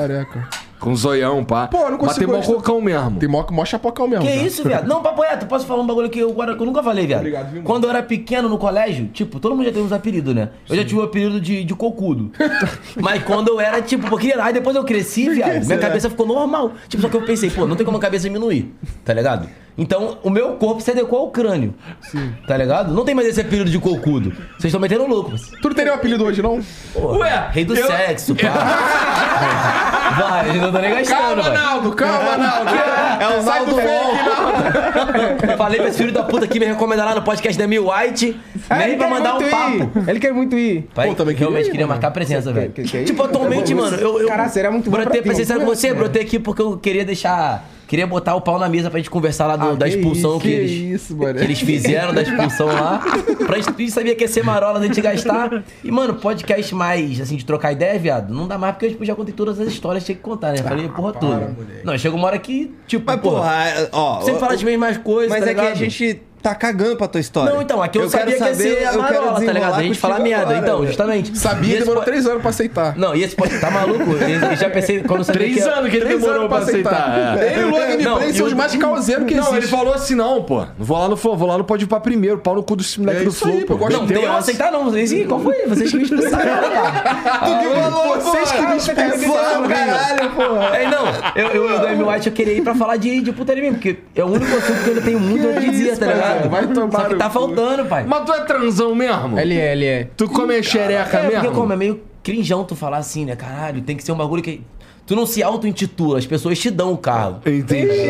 Com 0.85 0.95
zoião, 0.95 1.43
pá. 1.43 1.65
Pô, 1.65 1.79
eu 1.79 1.91
não 1.91 1.97
Mas 1.99 2.15
tem 2.15 2.27
consigo 2.27 2.53
mó 2.53 2.57
cocão 2.57 2.79
mesmo. 2.79 3.17
Tem 3.17 3.27
mó, 3.27 3.43
mó 3.49 3.65
chapocão 3.65 4.07
mesmo. 4.07 4.23
Que 4.23 4.31
cara. 4.31 4.45
isso, 4.45 4.63
viado? 4.63 4.87
Não, 4.87 5.01
papo 5.01 5.23
reto, 5.23 5.47
posso 5.47 5.65
falar 5.65 5.81
um 5.81 5.87
bagulho 5.87 6.11
que 6.11 6.19
eu, 6.19 6.31
que 6.31 6.61
eu 6.61 6.65
nunca 6.65 6.83
falei, 6.83 7.07
viado. 7.07 7.21
Obrigado, 7.21 7.51
viu? 7.51 7.63
Quando 7.63 7.85
eu 7.85 7.89
era 7.89 8.03
pequeno 8.03 8.47
no 8.47 8.59
colégio, 8.59 9.07
tipo, 9.07 9.39
todo 9.39 9.55
mundo 9.55 9.65
já 9.65 9.71
tem 9.71 9.81
uns 9.81 9.91
apelidos, 9.91 10.35
né? 10.35 10.49
Eu 10.69 10.75
já 10.75 10.85
tive 10.85 10.99
o 10.99 11.01
apelido 11.01 11.41
de, 11.41 11.63
de 11.63 11.73
cocudo. 11.73 12.31
Mas 13.01 13.23
quando 13.23 13.47
eu 13.47 13.59
era, 13.59 13.81
tipo, 13.81 14.07
porque 14.07 14.31
aí 14.33 14.53
depois 14.53 14.75
eu 14.75 14.83
cresci, 14.83 15.27
viado, 15.27 15.65
minha 15.65 15.79
cabeça 15.79 16.07
ficou 16.07 16.27
normal. 16.27 16.73
Tipo, 16.87 17.01
só 17.01 17.09
que 17.09 17.17
eu 17.17 17.23
pensei, 17.23 17.49
pô, 17.49 17.65
não 17.65 17.75
tem 17.75 17.83
como 17.83 17.97
a 17.97 18.01
cabeça 18.01 18.25
diminuir, 18.29 18.71
tá 19.03 19.11
ligado? 19.11 19.49
Então, 19.77 20.17
o 20.23 20.29
meu 20.29 20.53
corpo 20.53 20.79
se 20.81 20.91
adequou 20.91 21.19
ao 21.19 21.29
crânio. 21.31 21.73
Sim. 22.01 22.31
Tá 22.47 22.55
ligado? 22.55 22.93
Não 22.93 23.03
tem 23.03 23.13
mais 23.13 23.27
esse 23.27 23.41
apelido 23.41 23.69
de 23.69 23.77
cocudo. 23.77 24.29
Vocês 24.57 24.65
estão 24.65 24.79
metendo 24.79 25.05
louco. 25.05 25.31
mas- 25.33 25.49
Tu 25.61 25.67
não 25.67 25.75
tem 25.75 25.83
nenhum 25.85 25.97
apelido 25.97 26.23
hoje, 26.23 26.41
não? 26.41 26.61
Pô, 26.93 27.17
rei 27.51 27.65
do 27.65 27.75
sexo, 27.75 28.35
pá. 28.35 28.45
Vai, 30.17 30.49
eu 30.51 30.61
não 30.61 30.71
tô 30.71 30.77
nem 30.79 30.91
gastando, 30.91 31.17
Calma, 31.17 31.41
vai. 31.41 31.51
Naldo, 31.53 31.91
calma, 31.93 32.37
Naldo. 32.37 32.71
É 33.19 33.27
o 33.37 33.41
Sai 33.43 33.65
do 33.65 33.75
Naldo 33.75 33.81
fake, 33.81 34.29
Naldo. 34.29 35.57
Falei 35.57 35.79
pra 35.79 35.89
esse 35.89 35.97
filho 35.97 36.11
da 36.11 36.23
puta 36.23 36.47
que 36.47 36.59
me 36.59 36.65
recomenda 36.65 37.03
lá 37.03 37.15
no 37.15 37.21
podcast 37.21 37.57
da 37.57 37.65
Mil 37.67 37.89
White. 37.89 38.39
É, 38.69 38.75
Nem 38.87 38.97
pra 38.97 39.09
mandar 39.09 39.35
um 39.35 39.41
muito 39.41 39.49
papo. 39.51 39.99
ir. 39.99 40.09
Ele 40.09 40.19
quer 40.19 40.33
muito 40.33 40.57
ir. 40.57 40.87
Pai, 40.93 41.07
Pô, 41.09 41.15
também 41.15 41.33
queria 41.33 41.47
realmente 41.49 41.67
ir, 41.67 41.71
queria 41.71 41.87
mano. 41.87 41.95
marcar 41.99 42.11
presença, 42.11 42.51
velho. 42.53 42.71
tipo, 42.71 43.23
atualmente, 43.23 43.71
É 43.71 43.75
mano, 43.75 43.95
eu, 43.97 44.21
eu 44.21 44.27
Cara, 44.27 44.47
seria 44.49 44.69
muito 44.71 44.89
bom 44.89 44.97
brotei, 44.97 45.21
pra 45.21 45.21
ti, 45.21 45.23
pra 45.27 45.33
ser 45.35 45.41
um 45.41 45.45
sincero 45.45 45.59
com 45.61 45.65
você, 45.65 45.93
brotei 45.93 46.21
aqui 46.21 46.39
porque 46.39 46.61
eu 46.61 46.77
queria 46.77 47.03
deixar. 47.05 47.63
Queria 47.87 48.07
botar 48.07 48.35
o 48.35 48.41
pau 48.41 48.57
na 48.57 48.67
mesa 48.67 48.89
pra 48.89 48.99
gente 48.99 49.09
conversar 49.09 49.45
lá 49.47 49.55
do- 49.55 49.69
Ah, 49.69 49.73
da 49.75 49.87
que 49.87 49.95
expulsão 49.95 50.31
isso, 50.31 50.39
que, 50.41 50.47
que 50.47 50.53
eles. 50.53 51.01
isso, 51.01 51.15
mano. 51.17 51.35
Que 51.37 51.43
eles 51.43 51.59
fizeram 51.59 52.13
da 52.13 52.21
expulsão 52.21 52.67
lá. 52.67 53.01
Pra 53.45 53.59
gente, 53.59 53.91
sabia 53.91 54.15
que 54.15 54.23
ia 54.23 54.27
ser 54.27 54.43
marola 54.43 54.79
da 54.79 54.87
gente 54.87 54.99
gastar. 55.01 55.63
E, 55.83 55.91
mano, 55.91 56.15
podcast 56.15 56.73
mais, 56.73 57.21
assim, 57.21 57.35
de 57.35 57.45
trocar 57.45 57.71
ideia, 57.73 57.99
viado, 57.99 58.33
não 58.33 58.47
dá 58.47 58.57
mais 58.57 58.73
porque 58.73 58.87
eu 58.87 58.89
tipo, 58.91 59.05
já 59.05 59.13
contei 59.13 59.33
todas 59.33 59.59
as 59.59 59.67
histórias, 59.67 60.03
tinha 60.03 60.15
que 60.15 60.21
contar, 60.21 60.51
né? 60.53 60.57
Falei 60.63 60.85
a 60.87 60.89
porra 60.89 61.13
toda. 61.13 61.35
moleque. 61.35 61.81
Não, 61.83 61.95
chega 61.97 62.15
uma 62.15 62.25
hora 62.27 62.39
que, 62.39 62.73
tipo, 62.87 63.03
Mas, 63.05 63.19
porra, 63.21 63.35
porra, 63.37 63.89
ó. 63.91 64.19
sempre 64.21 64.33
ó, 64.37 64.39
fala 64.39 64.57
de 64.57 64.65
mesmas 64.65 64.97
coisas, 64.97 65.29
Mas 65.29 65.43
tá 65.43 65.51
é 65.51 65.53
que 65.53 65.59
a 65.59 65.63
ligado? 65.63 65.77
gente 65.77 66.21
tá 66.45 66.53
cagando 66.55 66.95
pra 66.95 67.07
tua 67.07 67.19
história. 67.19 67.51
Não, 67.53 67.61
então, 67.61 67.81
aqui 67.81 67.97
eu, 67.97 68.07
quero 68.09 68.11
sabia 68.11 68.35
que 68.37 68.43
ia 68.43 68.53
saber- 68.55 68.63
ser 68.77 68.85
a 68.87 68.93
eu 68.93 69.03
quero 69.03 69.21
marola, 69.25 69.45
tá 69.45 69.51
ligado? 69.51 69.73
A 69.75 69.81
gente 69.83 69.99
falar 69.99 70.19
merda. 70.19 70.41
agora, 70.43 70.57
então, 70.59 70.85
justamente. 70.85 71.37
Sabia, 71.37 71.79
demorou 71.79 72.01
po- 72.01 72.05
três 72.05 72.25
anos 72.27 72.41
pra 72.41 72.49
aceitar. 72.51 72.95
Não, 72.97 73.15
e 73.15 73.23
esse 73.23 73.35
pode. 73.35 73.55
Tá 73.59 73.71
maluco? 73.71 74.11
Eu 74.11 74.55
já 74.55 74.69
pensei 74.69 75.01
quando 75.01 75.19
eu 75.19 75.23
sabia 75.23 75.41
Três 75.41 75.55
que 75.63 75.69
anos 75.69 75.89
que 75.89 75.95
ele 75.97 76.05
Três 76.05 76.19
demorou 76.21 76.41
anos 76.45 76.49
pra 76.53 76.57
aceitar. 76.63 77.37
é. 77.39 77.51
Ele 77.51 77.61
e 77.61 77.63
o 77.63 77.69
Luan 77.69 77.79
Não, 77.79 77.87
Gameplay 77.97 78.33
são 78.33 78.45
os 78.47 78.53
mais 78.53 78.75
causeiros 78.75 79.25
que 79.25 79.33
Não, 79.35 79.47
ele 79.47 79.57
existem. 79.59 79.77
falou 79.79 79.93
assim, 79.93 80.13
não, 80.15 80.43
pô. 80.43 80.65
Vou 80.77 80.97
lá 80.99 81.07
no 81.07 81.17
Flow, 81.17 81.35
vou 81.35 81.47
lá 81.47 81.57
no 81.57 81.63
Pode 81.63 81.83
ir 81.85 81.87
pra 81.87 81.99
primeiro. 81.99 82.37
Pau 82.37 82.53
no 82.55 82.63
cu 82.63 82.75
dos 82.75 82.95
moleque 82.97 83.21
É 83.21 83.23
do 83.23 83.31
Flow, 83.31 83.61
pô, 83.65 83.77
pô. 83.77 83.89
Não, 83.89 84.05
tem 84.05 84.23
eu 84.23 84.35
aceitar 84.35 84.71
não. 84.71 84.91
Qual 85.27 85.39
foi? 85.39 85.65
Vocês 85.67 85.89
que 85.91 85.97
me 85.97 86.03
expulsaram, 86.03 86.37
cara. 86.45 88.19
Vocês 88.19 88.51
que 88.51 88.61
me 88.61 88.77
expulsaram, 88.77 89.67
Caralho, 89.67 90.29
porra. 90.31 90.75
É, 90.77 90.89
não, 90.89 91.05
eu, 91.35 91.47
eu, 91.47 91.69
eu 91.69 91.79
do 91.79 91.87
Amy 91.87 92.03
White 92.03 92.27
eu 92.27 92.33
queria 92.33 92.53
ir 92.53 92.61
pra 92.61 92.75
falar 92.75 92.97
de, 92.97 93.21
de 93.21 93.31
putaria 93.31 93.63
mesmo, 93.63 93.77
porque 93.77 93.97
é 94.15 94.23
o 94.23 94.27
único 94.27 94.55
assunto 94.55 94.83
que 94.83 94.89
eu 94.89 95.01
tenho 95.01 95.19
muito 95.19 95.47
a 95.47 95.51
dizer, 95.59 95.97
tá 95.97 96.05
ligado? 96.07 96.34
Parceiro, 96.35 96.49
vai 96.49 96.67
tomar 96.67 96.91
Só 96.91 97.07
que 97.09 97.15
tá 97.15 97.29
faltando, 97.29 97.85
pai. 97.85 98.05
Mas 98.07 98.25
tu 98.25 98.33
é 98.33 98.41
transão 98.45 98.93
mesmo? 98.95 99.39
Ele 99.39 99.57
é, 99.59 99.71
ele 99.71 99.85
é. 99.85 100.07
Tu 100.17 100.27
come 100.29 100.61
xereca 100.63 101.17
É, 101.17 101.21
porque 101.23 101.37
mesmo? 101.39 101.51
como 101.55 101.73
é 101.73 101.75
meio 101.75 102.01
crinjão 102.23 102.63
tu 102.63 102.75
falar 102.75 102.97
assim, 102.97 103.25
né? 103.25 103.35
Caralho, 103.35 103.81
tem 103.81 103.95
que 103.95 104.03
ser 104.03 104.11
um 104.11 104.17
bagulho 104.17 104.41
que. 104.41 104.61
Tu 105.05 105.15
não 105.15 105.25
se 105.27 105.43
auto-intitula, 105.43 106.17
as 106.17 106.25
pessoas 106.25 106.57
te 106.57 106.71
dão 106.71 106.91
o 106.93 106.97
carro. 106.97 107.39
Entendi. 107.45 108.07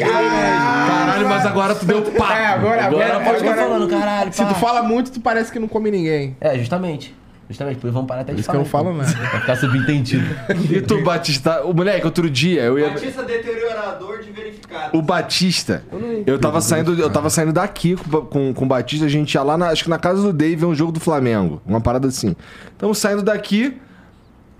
Caralho, 0.00 1.28
mas 1.28 1.46
agora 1.46 1.74
tu 1.74 1.84
deu 1.84 2.02
papo. 2.12 2.32
É, 2.32 2.46
agora, 2.46 2.84
Agora 2.86 3.04
agora, 3.06 3.24
pode 3.24 3.38
ficar 3.38 3.54
falando, 3.54 3.88
caralho. 3.88 4.32
Se 4.32 4.42
tu 4.42 4.48
pá. 4.48 4.54
fala 4.54 4.82
muito, 4.82 5.10
tu 5.12 5.20
parece 5.20 5.52
que 5.52 5.58
não 5.58 5.68
come 5.68 5.90
ninguém. 5.90 6.36
É, 6.40 6.58
justamente. 6.58 7.14
Justamente, 7.48 7.76
isso 7.78 7.92
vamos 7.92 8.08
parar 8.08 8.22
até 8.22 8.32
Por 8.32 8.36
de 8.36 8.40
isso 8.40 8.50
que 8.50 8.56
eu 8.56 8.64
falar. 8.64 8.90
não 8.92 8.94
falo 8.94 9.12
nada. 9.12 9.28
Vai 9.30 9.40
ficar 9.40 9.56
subentendido. 9.56 10.24
E 10.70 10.80
tu, 10.80 11.02
Batista? 11.02 11.62
O 11.64 11.74
moleque, 11.74 12.06
outro 12.06 12.28
dia, 12.30 12.62
eu 12.62 12.78
ia. 12.78 12.90
Batista 12.90 13.22
deteriorador 13.22 14.22
de 14.22 14.30
verificado. 14.30 14.96
O 14.96 15.02
Batista, 15.02 15.84
eu 16.26 16.38
tava 16.38 16.60
saindo, 16.60 16.94
eu 16.98 17.10
tava 17.10 17.28
saindo 17.28 17.52
daqui 17.52 17.96
com, 17.96 18.20
com, 18.22 18.54
com 18.54 18.64
o 18.64 18.68
Batista, 18.68 19.04
a 19.04 19.08
gente 19.08 19.34
ia 19.34 19.42
lá, 19.42 19.58
na, 19.58 19.68
acho 19.68 19.84
que 19.84 19.90
na 19.90 19.98
casa 19.98 20.22
do 20.22 20.32
Dave, 20.32 20.56
ver 20.56 20.66
um 20.66 20.74
jogo 20.74 20.90
do 20.92 21.00
Flamengo, 21.00 21.60
uma 21.66 21.80
parada 21.80 22.08
assim. 22.08 22.34
Tamo 22.78 22.94
saindo 22.94 23.22
daqui, 23.22 23.76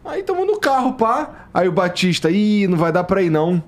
aí 0.05 0.23
tamo 0.23 0.45
no 0.45 0.59
carro, 0.61 0.93
pá. 0.93 1.47
Aí 1.55 1.67
o 1.69 1.73
Batista, 1.73 2.31
ih, 2.31 2.67
não 2.69 2.77
vai 2.77 2.93
dar 2.93 3.05
pra 3.05 3.23
ir 3.23 3.31
não. 3.31 3.63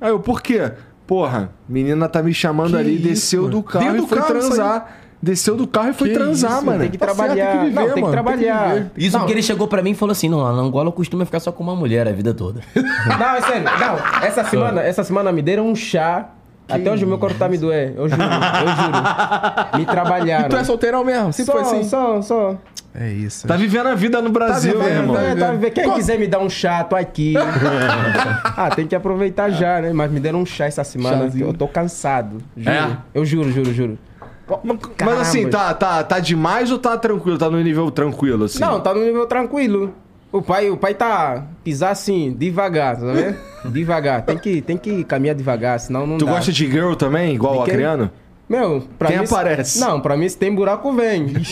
Aí 0.00 0.10
eu, 0.10 0.20
por 0.20 0.40
quê? 0.40 0.70
Porra, 1.06 1.50
menina 1.68 2.08
tá 2.08 2.22
me 2.22 2.32
chamando 2.32 2.70
Que 2.70 2.76
ali, 2.76 2.94
isso, 2.94 3.02
desceu 3.02 3.42
mano? 3.42 3.56
do 3.56 3.62
carro 3.62 3.84
Dentro 3.84 3.98
e 3.98 4.00
do 4.02 4.06
foi 4.06 4.18
carro, 4.18 4.30
transar. 4.30 4.96
Desceu 5.22 5.56
do 5.56 5.68
carro 5.68 5.90
e 5.90 5.92
foi 5.92 6.08
Que 6.08 6.14
transar, 6.14 6.56
isso, 6.56 6.66
mano. 6.66 6.80
Tem 6.80 6.90
que 6.90 6.98
Tá 6.98 7.06
certo, 7.06 7.16
trabalhar. 7.18 7.46
tem 7.46 7.58
que 7.60 7.64
viver, 7.66 7.74
não, 7.74 7.82
tem 7.84 7.94
que 7.94 8.00
mano, 8.00 8.02
tem 8.02 8.04
que 8.04 8.10
trabalhar. 8.10 8.86
Isso 8.96 9.12
não, 9.12 9.20
porque 9.20 9.32
ele 9.34 9.42
chegou 9.42 9.68
pra 9.68 9.80
mim 9.80 9.90
e 9.92 9.94
falou 9.94 10.10
assim: 10.10 10.28
não, 10.28 10.40
na 10.40 10.60
Angola 10.60 10.88
eu 10.88 10.92
costumo 10.92 11.24
ficar 11.24 11.38
só 11.38 11.52
com 11.52 11.62
uma 11.62 11.76
mulher 11.76 12.08
a 12.08 12.12
vida 12.12 12.34
toda. 12.34 12.60
Não, 12.74 13.34
é 13.36 13.40
sério. 13.40 13.62
Não, 13.64 14.22
essa 14.26 14.42
semana, 14.44 14.80
essa 14.82 15.04
semana 15.04 15.30
me 15.30 15.40
deram 15.40 15.68
um 15.68 15.76
chá. 15.76 16.30
Até 16.68 16.90
hoje 16.90 17.04
o 17.04 17.08
meu 17.08 17.18
corpo 17.18 17.36
tá 17.38 17.48
me 17.48 17.56
doer. 17.58 17.92
Eu 17.96 18.08
juro, 18.08 18.22
eu 18.22 18.28
juro. 18.68 19.78
Me 19.78 19.84
trabalharam. 19.84 20.46
E 20.46 20.48
tu 20.48 20.56
é 20.56 20.64
solteirão 20.64 21.04
mesmo? 21.04 21.32
Sempre 21.32 21.52
só, 21.52 21.64
foi 21.64 21.78
assim? 21.78 21.88
só, 21.88 22.22
só. 22.22 22.56
É 22.94 23.10
isso. 23.12 23.46
Tá 23.46 23.56
vivendo 23.56 23.86
a 23.88 23.94
vida 23.94 24.20
no 24.22 24.30
Brasil, 24.30 24.72
vivendo, 24.78 24.88
né, 24.88 24.96
irmão? 25.00 25.14
tá 25.16 25.22
É, 25.22 25.34
tá, 25.34 25.52
vendo? 25.52 25.70
Quem 25.72 25.84
Qual- 25.84 25.96
quiser 25.96 26.18
me 26.18 26.26
dar 26.26 26.38
um 26.40 26.48
chá, 26.48 26.82
tô 26.84 26.94
aqui. 26.96 27.34
ah, 28.56 28.70
tem 28.74 28.86
que 28.86 28.94
aproveitar 28.94 29.50
já, 29.50 29.80
né? 29.80 29.92
Mas 29.92 30.10
me 30.10 30.20
deram 30.20 30.40
um 30.40 30.46
chá 30.46 30.64
essa 30.66 30.84
semana. 30.84 31.18
Chazinho. 31.24 31.44
que 31.46 31.50
Eu 31.50 31.54
tô 31.54 31.68
cansado. 31.68 32.38
Juro. 32.56 32.70
É? 32.70 32.96
Eu 33.14 33.24
juro, 33.24 33.50
juro, 33.52 33.72
juro. 33.74 33.98
Mas 35.04 35.20
assim, 35.20 35.48
Caramba. 35.48 35.50
tá, 35.50 35.74
tá, 35.74 36.04
tá 36.04 36.18
demais 36.20 36.70
ou 36.70 36.78
tá 36.78 36.96
tranquilo? 36.96 37.38
Tá 37.38 37.48
no 37.48 37.60
nível 37.62 37.90
tranquilo, 37.90 38.44
assim? 38.44 38.60
Não, 38.60 38.80
tá 38.80 38.92
no 38.92 39.00
nível 39.04 39.26
tranquilo. 39.26 39.94
O 40.30 40.40
pai, 40.42 40.70
o 40.70 40.76
pai 40.76 40.94
tá 40.94 41.46
pisar 41.62 41.90
assim, 41.90 42.32
devagar, 42.36 42.96
tá 42.96 43.12
vendo? 43.12 43.36
devagar. 43.72 44.22
Tem 44.22 44.38
que, 44.38 44.60
tem 44.62 44.76
que 44.76 45.04
caminhar 45.04 45.34
devagar, 45.36 45.78
senão 45.78 46.06
não 46.06 46.18
Tu 46.18 46.24
dá. 46.24 46.32
gosta 46.32 46.50
de 46.50 46.70
girl 46.70 46.94
também, 46.94 47.34
igual 47.34 47.58
o? 47.58 47.62
Acriano? 47.62 48.10
Meu, 48.48 48.82
pra 48.98 49.08
Quem 49.08 49.18
mim... 49.18 49.24
aparece? 49.24 49.78
Não, 49.80 50.00
pra 50.00 50.16
mim 50.16 50.28
se 50.28 50.36
tem 50.36 50.54
buraco, 50.54 50.92
vem. 50.92 51.32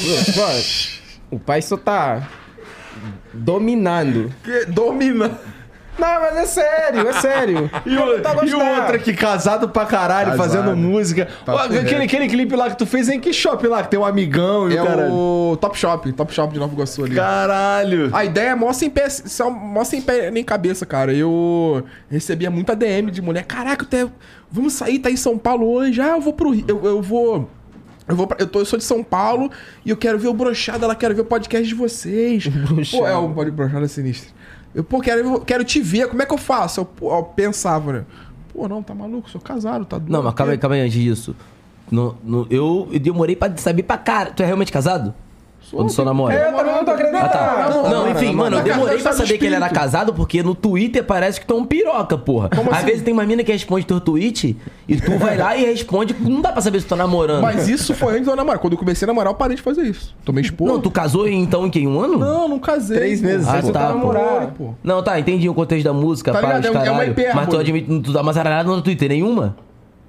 O 1.31 1.39
pai 1.39 1.62
só 1.62 1.77
tá 1.77 2.29
dominando. 3.33 4.33
Que 4.43 4.65
domina. 4.67 5.39
Não, 6.01 6.20
mas 6.20 6.36
é 6.36 6.47
sério, 6.47 7.09
é 7.09 7.12
sério. 7.14 7.70
E 7.86 7.97
o, 7.97 8.22
tô 8.22 8.44
e 8.44 8.55
o 8.55 8.59
outro 8.59 8.97
aqui, 8.97 9.12
casado 9.12 9.68
pra 9.68 9.85
caralho, 9.86 10.31
Casado. 10.32 10.39
fazendo 10.48 10.77
música. 10.77 11.28
Ó, 11.47 11.56
aquele, 11.56 12.05
aquele 12.05 12.28
clipe 12.28 12.56
lá 12.56 12.70
que 12.70 12.77
tu 12.78 12.86
fez 12.86 13.09
em 13.09 13.20
que 13.20 13.32
shopping 13.32 13.66
lá? 13.68 13.82
Que 13.82 13.90
tem 13.90 14.01
um 14.01 14.05
amigão 14.05 14.70
e 14.70 14.77
É 14.77 14.82
o 14.82 14.86
caralho. 14.86 15.12
o 15.12 15.59
Top 15.60 15.77
Shop, 15.78 16.12
Top 16.12 16.32
Shop 16.32 16.52
de 16.52 16.59
Nova 16.59 16.72
Iguaçu 16.72 17.05
ali. 17.05 17.14
Caralho. 17.14 18.10
A 18.12 18.24
ideia 18.24 18.51
é 18.51 18.55
mó 18.55 18.72
sem 18.72 18.89
pé, 18.90 19.09
só- 19.09 19.51
mó 19.51 19.85
sem 19.85 20.01
pé 20.01 20.31
nem 20.31 20.43
cabeça, 20.44 20.85
cara. 20.86 21.12
Eu 21.12 21.85
recebia 22.10 22.51
muita 22.51 22.74
DM 22.74 23.10
de 23.10 23.20
mulher. 23.22 23.44
Caraca, 23.44 23.85
te- 23.85 24.10
vamos 24.51 24.72
sair, 24.72 24.98
tá 24.98 25.10
em 25.10 25.16
São 25.16 25.36
Paulo 25.39 25.68
hoje. 25.70 26.01
Ah, 26.01 26.10
eu 26.16 26.20
vou 26.20 26.32
pro 26.32 26.51
Rio. 26.51 26.64
Eu, 26.68 26.85
eu 26.85 27.02
vou. 27.02 27.48
Eu, 28.09 28.16
vou 28.16 28.27
pra- 28.27 28.36
eu, 28.40 28.47
tô, 28.47 28.59
eu 28.60 28.64
sou 28.64 28.77
de 28.78 28.85
São 28.85 29.05
Paulo 29.05 29.51
e 29.85 29.90
eu 29.90 29.97
quero 29.97 30.18
ver 30.18 30.27
o 30.28 30.35
Brochada 30.35 30.85
lá, 30.86 30.94
quero 30.97 31.14
ver 31.14 31.20
o 31.20 31.24
podcast 31.24 31.66
de 31.66 31.74
vocês. 31.74 32.44
Pô, 32.90 33.06
é 33.06 33.14
o 33.16 33.28
pod- 33.28 33.51
Brochada 33.52 33.86
Sinistro. 33.86 34.32
Eu, 34.75 34.85
pô, 34.85 35.01
quero, 35.01 35.41
quero 35.41 35.65
te 35.65 35.81
ver, 35.81 36.09
como 36.09 36.23
é 36.23 36.27
que 36.27 36.33
eu 36.33 36.39
faço? 36.39 36.81
Eu, 36.81 36.85
pô, 36.85 37.17
eu 37.17 37.23
pensava, 37.25 37.93
né? 37.93 38.05
Pô, 38.53 38.69
não, 38.69 38.83
tá 38.83 38.95
maluco, 38.95 39.29
sou 39.31 39.41
casado, 39.41 39.85
tá 39.85 39.99
doido. 39.99 40.13
Não, 40.13 40.23
mas 40.23 40.35
calma 40.35 40.53
aí, 40.53 40.59
calma 40.59 40.77
aí 40.77 40.83
antes 40.83 40.93
disso. 41.01 41.35
No, 41.91 42.17
no- 42.23 42.47
eu, 42.51 42.89
eu 42.93 43.01
demorei 43.01 43.35
pra 43.35 43.57
saber 43.57 43.83
pra 43.83 43.99
cara. 43.99 44.31
Tu 44.31 44.43
é 44.43 44.47
realmente 44.47 44.71
casado? 44.71 45.13
Ou 45.73 45.85
tu 45.87 45.93
só 45.93 46.05
namora? 46.05 46.35
Eu 46.35 46.57
também 46.57 46.75
não 46.75 46.85
tô 46.85 46.91
acreditando. 46.91 47.25
Ah, 47.25 47.29
tá. 47.29 47.71
Não, 47.71 47.83
Não, 47.83 47.91
não, 47.91 48.11
enfim, 48.11 48.33
mano, 48.35 48.59
eu 48.59 48.63
demorei 48.63 48.99
pra 48.99 49.13
saber 49.13 49.39
que 49.39 49.47
ele 49.47 49.55
era 49.55 49.69
casado, 49.69 50.13
porque 50.13 50.43
no 50.43 50.55
Twitter 50.55 51.05
parece 51.05 51.41
que 51.41 51.47
tu 51.47 51.55
é 51.55 51.57
um 51.57 51.65
piroca, 51.65 52.17
porra. 52.19 52.49
Às 52.53 52.77
assim? 52.79 52.87
vezes 52.87 53.03
tem 53.03 53.13
uma 53.13 53.25
mina 53.25 53.45
que 53.45 53.53
responde 53.53 53.87
teu 53.87 54.01
tweet 54.01 54.57
e 54.89 54.97
tu 55.01 55.19
vai 55.19 55.37
lá 55.37 55.57
e 55.57 55.65
responde, 55.65 56.15
não 56.19 56.41
dá 56.41 56.51
pra 56.53 56.61
saber 56.61 56.81
se 56.81 56.87
tu 56.87 56.91
tá 56.91 56.97
namorando. 56.97 57.43
Mas 57.43 57.69
isso 57.69 57.95
foi 57.95 58.15
antes 58.15 58.25
de 58.25 58.31
eu 58.31 58.37
namorar. 58.37 58.59
Quando 58.59 58.73
eu 58.75 58.79
comecei 58.79 59.07
a 59.07 59.09
namorar, 59.09 59.33
eu 59.33 59.37
parei 59.37 59.57
de 59.57 59.63
fazer 59.63 59.83
isso. 59.83 60.15
Tomei 60.25 60.43
expor. 60.43 60.67
Não, 60.67 60.81
tu 60.81 60.91
casou 60.91 61.29
então 61.29 61.67
em 61.67 61.71
que? 61.71 61.87
Um 61.87 62.01
ano? 62.01 62.19
Não, 62.19 62.49
não 62.49 62.59
casei. 62.59 62.97
Três 62.99 63.21
meses. 63.23 63.47
Ah, 63.49 63.63
tá, 63.63 63.71
tá 63.73 63.87
pô. 63.93 63.99
namorado. 63.99 64.53
Pô. 64.59 64.75
Não, 64.83 65.03
tá, 65.03 65.19
entendi 65.21 65.49
o 65.49 65.55
contexto 65.55 65.85
da 65.85 65.93
música, 65.93 66.33
Tá 66.33 66.39
para 66.41 66.59
ligado? 66.59 66.61
os 66.63 66.67
É 66.67 66.71
um- 66.71 66.75
é 66.75 66.79
uma 66.79 66.91
caralho. 66.93 67.11
hipérbole. 67.13 67.37
Mas 67.37 67.49
tu 67.49 67.59
admite, 67.59 68.01
tu 68.01 68.13
dá 68.13 68.21
uma 68.23 68.33
zaralhada 68.33 68.69
no 68.69 68.83
Twitter, 68.83 69.09
nenhuma? 69.09 69.57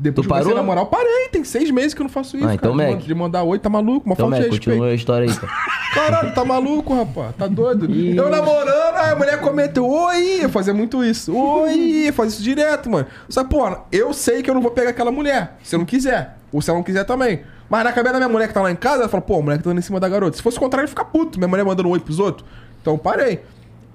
Depois 0.02 0.26
Tu 0.26 0.30
parou? 0.30 0.56
namorar, 0.56 0.84
eu 0.84 0.88
parei. 0.88 1.30
Tem 1.32 1.44
seis 1.44 1.69
meses 1.69 1.94
que 1.94 2.02
eu 2.02 2.06
não 2.06 2.10
faço 2.10 2.36
isso. 2.36 2.48
Ah, 2.48 2.56
então, 2.56 2.76
cara. 2.76 2.90
De 2.90 2.95
Mac. 2.95 3.03
De 3.06 3.14
mandar 3.15 3.44
oi, 3.44 3.60
tá 3.60 3.69
maluco? 3.69 4.06
Uma 4.07 4.14
Então, 4.14 4.26
falta 4.30 4.30
Mac, 4.32 4.40
de 4.40 4.49
respeito. 4.49 4.69
continua 4.72 4.88
a 4.88 4.94
história 4.95 5.30
aí, 5.30 5.36
cara. 5.36 5.53
Caralho, 5.94 6.34
tá 6.34 6.44
maluco, 6.44 6.94
rapaz? 6.95 7.36
Tá 7.38 7.48
doido? 7.48 7.86
Eu 7.94 8.30
namorando, 8.30 8.95
aí 8.98 9.11
a 9.11 9.15
mulher 9.15 9.40
comentou, 9.41 9.88
oi! 9.90 10.40
Eu 10.44 10.49
fazia 10.49 10.73
muito 10.73 11.03
isso. 11.03 11.36
Oi! 11.36 12.06
Eu 12.07 12.14
fazia 12.14 12.30
isso 12.34 12.41
direto, 12.44 12.90
mano. 12.90 13.06
Só 13.30 13.44
pô, 13.44 13.60
eu 13.91 14.11
sei 14.14 14.41
que 14.41 14.49
eu 14.49 14.53
não 14.56 14.61
vou 14.61 14.72
pegar 14.72 14.90
aquela 14.90 15.11
mulher. 15.11 15.57
Se 15.64 15.76
eu 15.76 15.80
não 15.80 15.86
quiser. 15.86 16.38
Ou 16.52 16.61
se 16.61 16.69
ela 16.69 16.80
não 16.80 16.84
quiser 16.84 17.03
também. 17.03 17.41
Mas 17.69 17.84
na 17.84 17.91
cabeça 17.94 18.14
da 18.14 18.19
minha 18.19 18.30
mulher 18.30 18.48
que 18.48 18.53
tá 18.53 18.61
lá 18.61 18.72
em 18.72 18.76
casa, 18.76 19.02
ela 19.02 19.10
fala, 19.10 19.22
pô, 19.22 19.38
a 19.38 19.41
mulher 19.41 19.57
que 19.57 19.64
tá 19.64 19.69
dando 19.69 19.80
em 19.80 19.84
cima 19.84 19.99
da 19.99 20.10
garota. 20.10 20.36
Se 20.36 20.44
fosse 20.44 20.57
o 20.57 20.60
contrário, 20.60 20.90
fica 20.90 21.06
puto. 21.06 21.38
Minha 21.38 21.48
mulher 21.48 21.64
mandando 21.64 21.90
oi 21.90 21.99
pros 21.99 22.19
outros. 22.19 22.45
Então 22.82 22.98
parei. 22.98 23.41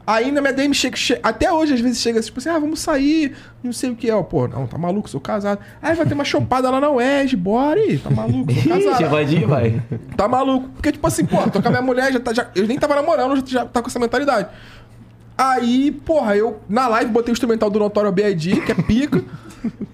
Aí 0.06 0.30
na 0.30 0.40
minha 0.40 0.52
DM 0.52 0.72
chega, 0.72 0.96
che- 0.96 1.18
até 1.20 1.52
hoje 1.52 1.74
às 1.74 1.80
vezes 1.80 2.00
chega 2.00 2.20
tipo 2.22 2.38
assim, 2.38 2.48
ah, 2.48 2.58
vamos 2.60 2.78
sair, 2.78 3.34
não 3.62 3.72
sei 3.72 3.90
o 3.90 3.96
que 3.96 4.08
é. 4.08 4.12
Eu, 4.12 4.22
Pô, 4.22 4.46
não, 4.46 4.66
tá 4.66 4.78
maluco, 4.78 5.10
sou 5.10 5.20
casado. 5.20 5.58
Aí 5.82 5.94
vai 5.96 6.06
ter 6.06 6.14
uma 6.14 6.24
chopada 6.24 6.70
lá 6.70 6.80
na 6.80 6.88
UERJ, 6.90 7.34
bora 7.36 7.80
aí, 7.80 7.98
tá 7.98 8.08
maluco, 8.10 8.52
sou 8.52 8.62
casado. 8.72 9.10
vai 9.10 9.24
de 9.24 9.44
vai. 9.44 9.82
Tá 10.16 10.28
maluco. 10.28 10.68
Porque, 10.68 10.92
tipo 10.92 11.06
assim, 11.06 11.24
pô, 11.26 11.38
tô 11.50 11.60
com 11.60 11.66
a 11.68 11.70
minha 11.72 11.82
mulher, 11.82 12.12
já 12.12 12.20
tá. 12.20 12.32
Já, 12.32 12.46
eu 12.54 12.66
nem 12.68 12.78
tava 12.78 12.94
namorando, 12.94 13.36
já, 13.38 13.62
já 13.62 13.64
tá 13.66 13.82
com 13.82 13.88
essa 13.88 13.98
mentalidade. 13.98 14.48
Aí, 15.36 15.90
porra, 15.90 16.36
eu 16.36 16.60
na 16.68 16.86
live 16.88 17.10
botei 17.10 17.30
o 17.32 17.34
instrumental 17.34 17.68
do 17.68 17.78
Notório 17.78 18.10
B.I.D., 18.12 18.60
que 18.62 18.72
é 18.72 18.74
pica. 18.74 19.22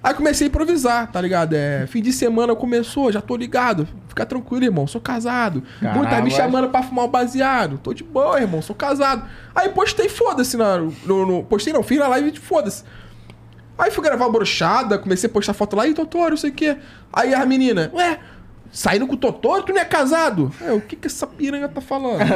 Aí 0.02 0.14
comecei 0.14 0.46
a 0.46 0.48
improvisar, 0.48 1.10
tá 1.10 1.20
ligado? 1.20 1.54
É, 1.54 1.86
fim 1.86 2.02
de 2.02 2.12
semana 2.12 2.54
começou, 2.54 3.10
já 3.12 3.20
tô 3.20 3.36
ligado. 3.36 3.86
Fica 4.08 4.26
tranquilo, 4.26 4.64
irmão, 4.64 4.86
sou 4.86 5.00
casado. 5.00 5.62
Caramba. 5.80 5.98
Muita 6.00 6.20
me 6.20 6.30
chamando 6.30 6.68
pra 6.68 6.82
fumar 6.82 7.04
um 7.06 7.08
baseado. 7.08 7.78
Tô 7.78 7.92
de 7.94 8.02
boa, 8.04 8.40
irmão, 8.40 8.60
sou 8.62 8.74
casado. 8.76 9.24
Aí 9.54 9.68
postei, 9.70 10.08
foda-se, 10.08 10.56
na- 10.56 10.78
no, 10.78 11.26
no- 11.26 11.42
Postei 11.44 11.72
não, 11.72 11.82
fiz 11.82 11.98
na 11.98 12.08
live 12.08 12.30
de 12.30 12.40
foda-se. 12.40 12.84
Aí 13.78 13.90
fui 13.90 14.04
gravar 14.04 14.28
brochada, 14.28 14.98
comecei 14.98 15.28
a 15.28 15.32
postar 15.32 15.54
foto 15.54 15.74
lá, 15.76 15.86
e 15.86 15.94
Totoro, 15.94 16.30
não 16.30 16.36
sei 16.36 16.50
o 16.50 16.52
quê. 16.52 16.76
Aí 17.12 17.34
a 17.34 17.44
menina, 17.46 17.90
ué, 17.94 18.18
saindo 18.72 19.06
com 19.06 19.14
o 19.14 19.16
Totoro, 19.18 19.62
tu 19.62 19.72
não 19.72 19.80
é 19.80 19.84
casado? 19.84 20.50
É, 20.60 20.72
o 20.72 20.80
que 20.80 20.96
que 20.96 21.06
essa 21.06 21.26
piranha 21.26 21.68
tá 21.68 21.80
falando? 21.80 22.18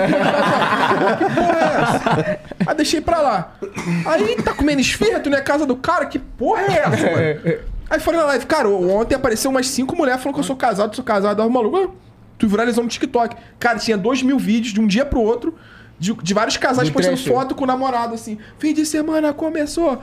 Que 1.17 1.35
porra 1.35 1.59
é 1.59 1.83
essa? 1.83 2.41
Aí 2.67 2.77
deixei 2.77 3.01
pra 3.01 3.21
lá. 3.21 3.57
Aí 4.05 4.37
tá 4.43 4.53
comendo 4.53 4.81
esfirra, 4.81 5.19
tu 5.19 5.31
não 5.31 5.39
é 5.39 5.41
casa 5.41 5.65
do 5.65 5.77
cara? 5.77 6.07
Que 6.07 6.19
porra 6.19 6.63
é 6.63 6.79
essa, 6.79 7.11
mano? 7.11 7.67
Aí 7.89 8.01
falei 8.01 8.21
na 8.21 8.27
live, 8.27 8.47
cara, 8.47 8.69
ontem 8.69 9.15
apareceu 9.15 9.51
umas 9.51 9.67
cinco 9.69 9.97
mulheres 9.97 10.21
falando 10.21 10.35
que 10.35 10.41
eu 10.41 10.45
sou 10.45 10.57
casado, 10.57 10.95
sou 10.95 11.05
casado. 11.05 11.41
Aí 11.41 11.49
o 11.49 11.51
maluco, 11.51 11.77
ah, 11.77 11.89
tu 12.37 12.49
viralizou 12.49 12.83
no 12.85 12.91
TikTok. 12.91 13.37
Cara, 13.59 13.79
tinha 13.79 13.97
dois 13.97 14.23
mil 14.23 14.39
vídeos 14.39 14.75
de 14.75 14.81
um 14.81 14.87
dia 14.87 15.07
pro 15.07 15.21
outro. 15.21 15.55
De, 15.99 16.13
de 16.13 16.35
vários 16.35 16.59
casais 16.59 16.89
Do 16.89 16.93
postando 16.93 17.17
foto 17.17 17.55
com 17.55 17.65
o 17.65 17.67
namorado, 17.67 18.15
assim. 18.15 18.37
Fim 18.59 18.75
de 18.75 18.85
semana 18.85 19.33
começou. 19.33 19.99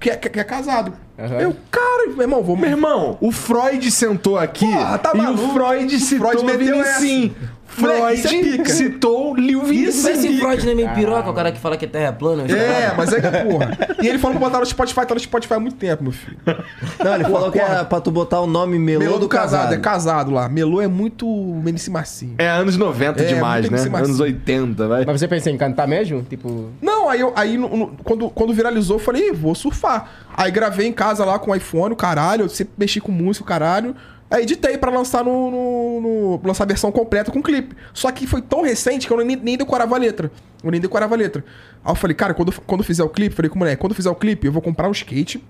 Que 0.00 0.10
é, 0.10 0.16
que 0.16 0.40
é 0.40 0.44
casado. 0.44 0.94
Aham. 1.18 1.38
Eu, 1.38 1.56
cara, 1.70 2.06
meu 2.08 2.22
irmão, 2.22 2.42
vou. 2.42 2.56
Meu 2.56 2.70
irmão, 2.70 3.18
o 3.20 3.30
Freud 3.30 3.90
sentou 3.90 4.38
aqui 4.38 4.64
Porra, 4.64 4.98
tá 4.98 5.12
e 5.14 5.20
o 5.20 5.52
Freud 5.52 6.00
citou 6.00 6.30
Freud 6.30 6.44
meteu 6.46 6.82
Vinicius. 6.82 7.32
Isso 7.76 7.86
é 7.86 8.30
Freud 8.30 8.50
pica. 8.58 8.68
citou 8.72 9.34
Lil 9.36 9.60
Mas 9.60 9.68
Vinicius. 9.70 10.04
esse 10.06 10.38
Freud 10.38 10.64
não 10.64 10.72
é 10.72 10.74
meio 10.74 10.90
piroca, 10.94 11.30
o 11.30 11.32
cara 11.34 11.52
que 11.52 11.58
fala 11.58 11.76
que 11.76 11.84
a 11.84 11.88
terra 11.88 12.08
é 12.08 12.12
plana. 12.12 12.42
É, 12.50 12.92
mas 12.96 13.12
é 13.12 13.20
que 13.20 13.50
porra. 13.50 13.78
E 14.02 14.08
ele 14.08 14.18
falou 14.18 14.36
pra 14.38 14.46
botar 14.48 14.60
no 14.60 14.66
Spotify, 14.66 15.06
tá 15.06 15.14
no 15.14 15.20
Spotify 15.20 15.54
há 15.54 15.60
muito 15.60 15.76
tempo, 15.76 16.02
meu 16.02 16.12
filho. 16.12 16.36
Não, 17.02 17.14
ele 17.14 17.24
falou 17.24 17.50
que 17.52 17.58
é 17.58 17.84
pra 17.84 18.00
tu 18.00 18.10
botar 18.10 18.40
o 18.40 18.46
nome 18.46 18.78
Melô, 18.78 19.00
Melô 19.00 19.18
do 19.18 19.28
casado. 19.28 19.72
é 19.72 19.78
casado 19.78 20.30
lá. 20.30 20.48
Melô 20.48 20.80
é 20.80 20.88
muito 20.88 21.26
Menice 21.62 21.90
Massinho. 21.90 22.34
É 22.38 22.48
anos 22.48 22.76
90 22.76 23.22
É, 23.22 23.26
demais, 23.26 23.64
né? 23.70 23.70
Marcinho. 23.88 23.96
Anos 23.96 24.20
80, 24.20 24.88
vai. 24.88 25.04
Mas 25.04 25.20
você 25.20 25.28
pensa 25.28 25.50
em 25.50 25.56
cantar 25.56 25.86
mesmo? 25.86 26.22
Tipo. 26.22 26.70
Não, 26.82 27.08
aí, 27.08 27.20
eu, 27.20 27.32
aí 27.36 27.56
no- 27.56 27.74
no- 27.76 27.96
quando, 28.04 28.28
quando 28.30 28.52
viralizou, 28.52 28.96
eu 28.96 29.00
falei, 29.00 29.28
"Ih, 29.28 29.32
vou 29.32 29.54
surfar. 29.54 30.08
Aí 30.36 30.50
gravei 30.50 30.86
em 30.86 30.92
casa 30.92 31.24
lá 31.24 31.38
com 31.38 31.50
o 31.50 31.54
iPhone, 31.54 31.92
o 31.92 31.96
caralho. 31.96 32.44
Eu 32.44 32.48
sempre 32.48 32.74
mexi 32.78 33.00
com 33.00 33.12
música, 33.12 33.44
o 33.44 33.46
caralho. 33.48 33.94
Aí 34.30 34.42
editei 34.44 34.78
pra 34.78 34.90
lançar 34.90 35.24
no, 35.24 35.50
no- 35.50 36.00
no- 36.00 36.40
lançar 36.44 36.62
a 36.64 36.66
versão 36.66 36.92
completa 36.92 37.32
com 37.32 37.42
clipe. 37.42 37.74
Só 37.92 38.10
que 38.12 38.26
foi 38.26 38.40
tão 38.40 38.62
recente 38.62 39.06
que 39.06 39.12
eu 39.12 39.16
nem, 39.24 39.36
nem 39.36 39.56
decorava 39.56 39.96
a 39.96 39.98
letra. 39.98 40.30
Eu 40.62 40.70
nem 40.70 40.80
decorava 40.80 41.14
a 41.14 41.18
letra. 41.18 41.44
Aí 41.84 41.90
eu 41.90 41.96
falei, 41.96 42.14
cara, 42.14 42.32
quando, 42.32 42.52
quando 42.62 42.80
eu 42.82 42.86
fizer 42.86 43.02
o 43.02 43.08
clipe, 43.08 43.34
falei 43.34 43.48
com 43.48 43.56
o 43.56 43.58
moleque, 43.58 43.80
quando 43.80 43.90
eu 43.92 43.96
fizer 43.96 44.10
o 44.10 44.14
clipe, 44.14 44.46
eu 44.46 44.52
vou 44.52 44.62
comprar 44.62 44.88
um 44.88 44.92
skate. 44.92 45.42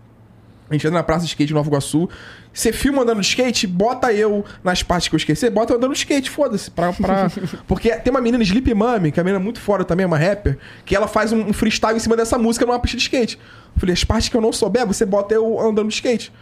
A 0.71 0.73
gente 0.73 0.87
anda 0.87 0.99
na 0.99 1.03
praça 1.03 1.23
de 1.25 1.31
skate 1.31 1.49
de 1.49 1.55
Nova 1.55 1.69
Iguaçu. 1.69 2.09
Você 2.55 2.73
filma 2.73 3.03
andando 3.03 3.21
de 3.21 3.27
skate, 3.27 3.67
bota 3.67 4.13
eu 4.13 4.45
nas 4.63 4.85
partes 4.85 5.09
que 5.09 5.15
eu 5.15 5.19
esqueci, 5.19 5.51
bota 5.51 5.73
eu 5.73 5.77
andando 5.77 5.93
de 5.93 5.99
skate, 5.99 6.31
foda-se. 6.31 6.71
Pra, 6.71 6.93
pra... 6.93 7.29
Porque 7.67 7.91
tem 7.97 8.11
uma 8.13 8.21
menina, 8.21 8.43
Sleep 8.45 8.73
Mami, 8.73 9.11
que 9.11 9.19
é 9.19 9.23
uma 9.23 9.25
menina 9.27 9.43
muito 9.45 9.61
fora 9.61 9.85
também, 9.85 10.07
uma 10.07 10.17
rapper, 10.17 10.57
que 10.85 10.95
ela 10.95 11.09
faz 11.09 11.33
um, 11.33 11.49
um 11.49 11.53
freestyle 11.53 11.97
em 11.97 11.99
cima 11.99 12.17
dessa 12.17 12.39
música 12.39 12.65
numa 12.65 12.79
pista 12.79 12.97
de 12.97 13.03
skate. 13.03 13.37
Eu 13.75 13.81
falei, 13.81 13.93
as 13.93 14.05
partes 14.05 14.29
que 14.29 14.37
eu 14.37 14.41
não 14.41 14.53
souber, 14.53 14.87
você 14.87 15.05
bota 15.05 15.35
eu 15.35 15.59
andando 15.61 15.89
de 15.89 15.95
skate. 15.95 16.33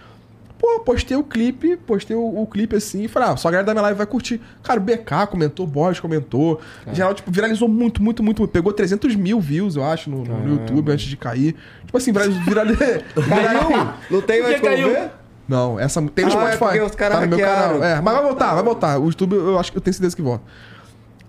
Pô, 0.58 0.80
postei 0.80 1.16
o 1.16 1.22
clipe, 1.22 1.76
postei 1.76 2.16
o, 2.16 2.42
o 2.42 2.46
clipe 2.46 2.74
assim 2.74 3.04
e 3.04 3.08
falei, 3.08 3.28
ah, 3.28 3.36
só 3.36 3.46
a 3.48 3.50
galera 3.52 3.66
da 3.66 3.72
minha 3.74 3.82
live 3.82 3.96
vai 3.98 4.06
curtir. 4.06 4.40
Cara, 4.62 4.80
o 4.80 4.82
BK 4.82 5.26
comentou, 5.30 5.64
o 5.64 5.68
Boris 5.68 6.00
comentou. 6.00 6.60
Em 6.86 6.94
geral, 6.94 7.14
tipo, 7.14 7.30
viralizou 7.30 7.68
muito, 7.68 8.02
muito, 8.02 8.22
muito. 8.22 8.46
Pegou 8.48 8.72
300 8.72 9.14
mil 9.14 9.40
views, 9.40 9.76
eu 9.76 9.84
acho, 9.84 10.10
no, 10.10 10.24
no 10.24 10.48
YouTube 10.54 10.90
antes 10.90 11.06
de 11.06 11.16
cair. 11.16 11.54
Tipo 11.84 11.96
assim, 11.96 12.10
viralizou. 12.12 12.42
viralizou 12.42 13.68
Caiu? 13.68 13.88
Não 14.10 14.20
tem 14.20 14.42
mais 14.42 14.60
como 14.60 14.72
caiu? 14.74 14.88
ver? 14.90 15.10
não, 15.48 15.78
essa 15.80 16.02
tem 16.02 16.26
no 16.26 16.32
Ah, 16.32 16.34
é 16.34 16.52
Spotify. 16.52 16.58
porque 16.58 16.80
os 16.80 16.94
caras 16.94 17.18
tá 17.20 17.26
no 17.26 17.36
meu 17.36 17.38
canal. 17.46 17.82
É, 17.84 18.00
mas 18.00 18.14
vai 18.14 18.22
voltar, 18.24 18.54
vai 18.54 18.62
voltar. 18.64 18.98
O 18.98 19.06
YouTube 19.06 19.34
eu 19.36 19.58
acho 19.58 19.70
que 19.72 19.78
eu 19.78 19.82
tenho 19.82 19.94
certeza 19.94 20.14
que 20.16 20.22
volta. 20.22 20.44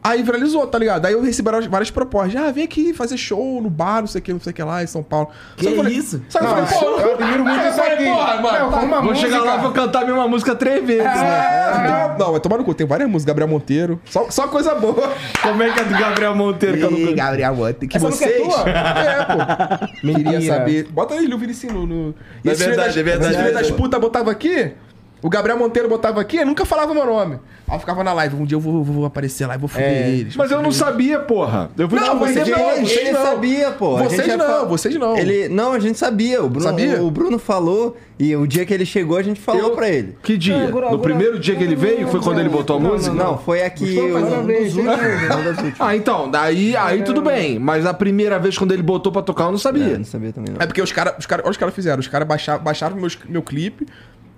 Aí 0.02 0.24
viralizou, 0.24 0.66
tá 0.66 0.78
ligado? 0.80 1.06
Aí 1.06 1.14
eu 1.14 1.22
recebi 1.22 1.50
várias, 1.68 1.92
propostas. 1.92 2.36
Ah, 2.42 2.52
vem 2.52 2.64
aqui 2.64 2.94
fazer 2.94 3.18
show 3.18 3.62
no 3.62 3.70
bar, 3.70 4.00
não 4.00 4.08
sei 4.08 4.20
o 4.20 4.22
que, 4.24 4.32
não 4.34 4.40
sei 4.40 4.52
o 4.52 4.54
que 4.54 4.64
lá, 4.64 4.82
em 4.82 4.88
São 4.88 5.04
Paulo. 5.04 5.30
Que 5.58 5.66
Só 5.66 5.70
eu 5.72 5.76
falei- 5.76 5.94
isso? 5.94 6.22
Sabe, 6.30 6.46
eu 6.46 6.56
Não, 6.56 6.66
falei, 6.68 6.80
pô, 6.80 7.02
eu 7.02 7.14
admiro 7.16 7.44
muito 7.44 7.60
eu 7.66 7.70
isso 7.70 7.82
aqui. 7.82 8.06
porra, 8.06 8.42
mano, 8.42 8.60
Não, 8.72 8.90
tá- 8.90 9.02
Vou 9.02 9.16
chegar 9.16 9.44
lá 9.44 9.58
e 9.58 9.62
vou 9.62 9.72
cantar 9.72 10.04
a 10.04 10.06
mesma 10.06 10.28
música 10.28 10.56
três 10.56 10.86
vezes, 10.86 11.04
né? 11.04 12.16
É, 12.16 12.18
não, 12.18 12.32
vai 12.32 12.40
tomar 12.40 12.58
no 12.58 12.64
cu. 12.64 12.74
Tem 12.74 12.88
várias 12.88 13.10
músicas. 13.10 13.30
Gabriel 13.30 13.50
Monteiro. 13.50 14.00
Só, 14.06 14.30
só 14.30 14.48
coisa 14.48 14.74
boa. 14.76 15.12
Como 15.42 15.62
é 15.62 15.72
que 15.74 15.80
é 15.80 15.84
do 15.84 15.92
Gabriel 16.00 16.36
Monteiro 16.36 16.78
que 16.78 16.84
eu 16.84 16.92
não 16.92 17.14
Gabriel 17.16 17.54
Monteiro. 17.56 17.88
Que 17.88 17.98
Essa 17.98 18.08
é 18.08 18.10
vocês... 18.10 18.54
É, 18.66 19.26
pô. 19.26 20.14
Queria 20.14 20.42
saber. 20.42 20.84
Bota 20.92 21.14
aí, 21.16 21.26
Lil 21.26 21.38
Vinicinho 21.38 21.74
no... 21.74 21.86
no... 21.86 22.16
É 22.46 22.56
filho 22.56 22.68
verdade, 22.70 23.00
é 23.00 23.04
verdade, 23.04 23.34
esse 23.34 23.44
filho 23.44 23.58
é 23.58 23.62
das 23.62 23.72
putas 23.72 24.00
botava 24.00 24.32
aqui... 24.32 24.74
O 25.22 25.30
Gabriel 25.30 25.58
Monteiro 25.60 25.90
botava 25.90 26.22
aqui, 26.22 26.38
eu 26.38 26.46
nunca 26.46 26.64
falava 26.66 26.94
meu 26.94 27.06
nome. 27.06 27.40
Aí 27.68 27.76
eu 27.76 27.80
ficava 27.80 28.04
na 28.04 28.14
live. 28.14 28.36
Um 28.38 28.46
dia 28.46 28.56
eu 28.56 28.60
vou, 28.60 28.84
vou 28.84 29.06
aparecer 29.06 29.46
lá 29.46 29.56
e 29.56 29.58
vou 29.58 29.68
foder 29.68 29.88
É. 29.88 30.10
eles. 30.10 30.36
Mas 30.36 30.50
eu 30.50 30.62
não 30.62 30.72
sabia, 30.72 31.20
porra. 31.20 31.70
Eu 31.78 31.90
fui 31.90 32.00
Não, 32.00 32.18
você 32.18 32.40
não, 32.46 32.72
ele- 32.72 32.86
vocês 32.88 32.98
ele 33.02 33.12
não. 33.12 33.22
sabia, 33.24 33.72
pô. 33.72 33.98
A 33.98 34.04
Vocês 34.04 34.28
não, 34.38 34.46
fa- 34.46 34.64
vocês 34.66 34.96
não. 34.96 35.18
Ele, 35.18 35.50
não, 35.50 35.74
a 35.74 35.80
gente 35.80 36.00
sabia. 36.00 36.42
O 36.44 36.50
Bruno, 36.50 36.64
Sabia? 36.70 37.04
O 37.04 37.12
Bruno 37.12 37.38
falou 37.38 37.98
e 38.18 38.36
o 38.36 38.48
dia 38.48 38.66
que 38.66 38.74
ele 38.74 38.86
chegou 38.86 39.18
a 39.18 39.22
gente 39.22 39.40
falou 39.42 39.62
Eu- 39.62 39.72
pra 39.72 39.90
ele. 39.90 40.18
Que 40.24 40.38
dia? 40.38 40.58
Não, 40.58 40.68
agora- 40.68 40.86
no 40.88 40.94
agora- 40.94 41.04
primeiro 41.10 41.38
dia 41.40 41.56
que 41.56 41.64
ele 41.64 41.76
veio? 41.76 42.08
Foi 42.08 42.22
quando 42.22 42.40
ele 42.40 42.50
botou 42.50 42.78
a 42.78 42.80
Não, 42.80 42.92
música? 42.92 43.14
Não, 43.16 43.38
foi 43.38 43.62
aqui. 43.64 44.00
O-. 44.00 45.84
Ah, 45.84 45.96
então, 45.96 46.30
daí 46.30 46.76
aí 46.76 47.04
tudo 47.04 47.22
bem. 47.22 47.60
Mas 47.60 47.86
a 47.86 47.94
primeira 47.94 48.40
vez 48.40 48.58
quando 48.58 48.72
ele 48.72 48.84
botou 48.84 49.12
pra 49.12 49.22
tocar, 49.22 49.44
eu 49.46 49.50
não 49.50 49.56
É, 49.56 49.60
sabia. 49.60 49.98
não 49.98 50.06
sabia 50.06 50.34
também, 50.34 50.54
não. 50.54 50.62
É 50.62 50.66
porque 50.66 50.82
os 50.82 50.92
caras, 50.92 51.16
os 51.20 51.26
cara, 51.26 51.42
olha 51.44 51.52
os 51.52 51.58
caras 51.58 51.74
fizeram. 51.76 52.00
Os 52.00 52.08
caras 52.08 52.28
baixaram, 52.28 52.64
baixaram 52.64 52.96
meus, 52.96 53.18
meu 53.28 53.42
clipe 53.42 53.86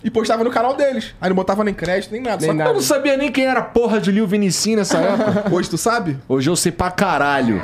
e 0.04 0.10
postavam 0.10 0.44
no 0.44 0.52
canal 0.52 0.76
deles. 0.76 1.14
Aí 1.22 1.30
não 1.30 1.36
botavam 1.36 1.64
nem 1.64 1.74
crédito, 1.74 2.12
nem 2.12 2.22
nada. 2.22 2.38
Nem 2.38 2.48
Só 2.48 2.52
que 2.52 2.58
nada. 2.58 2.70
Eu 2.70 2.74
não 2.76 2.82
sabia 2.82 3.18
nem 3.18 3.32
quem 3.32 3.46
era 3.46 3.62
porra 3.62 4.00
de 4.00 4.12
Lil 4.12 4.26
Vinicinho 4.28 4.78
nessa 4.78 4.98
época. 5.02 5.54
hoje 5.54 5.70
tu 5.70 5.78
sabe? 5.78 6.18
Hoje 6.28 6.50
eu 6.50 6.56
sei 6.56 6.72
pra 6.72 6.90
caralho. 6.92 7.62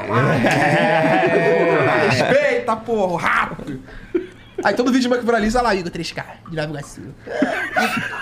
Respeita, 2.10 2.76
porra, 2.76 3.28
rato. 3.28 3.80
Aí 4.64 4.74
todo 4.74 4.92
vídeo 4.92 5.08
meu 5.10 5.20
que 5.20 5.26
viraliza 5.26 5.62
lá, 5.62 5.76
Igor 5.76 5.92
3K, 5.92 6.24
de 6.50 6.56
Nova 6.56 6.70
Iguaçu. 6.70 7.02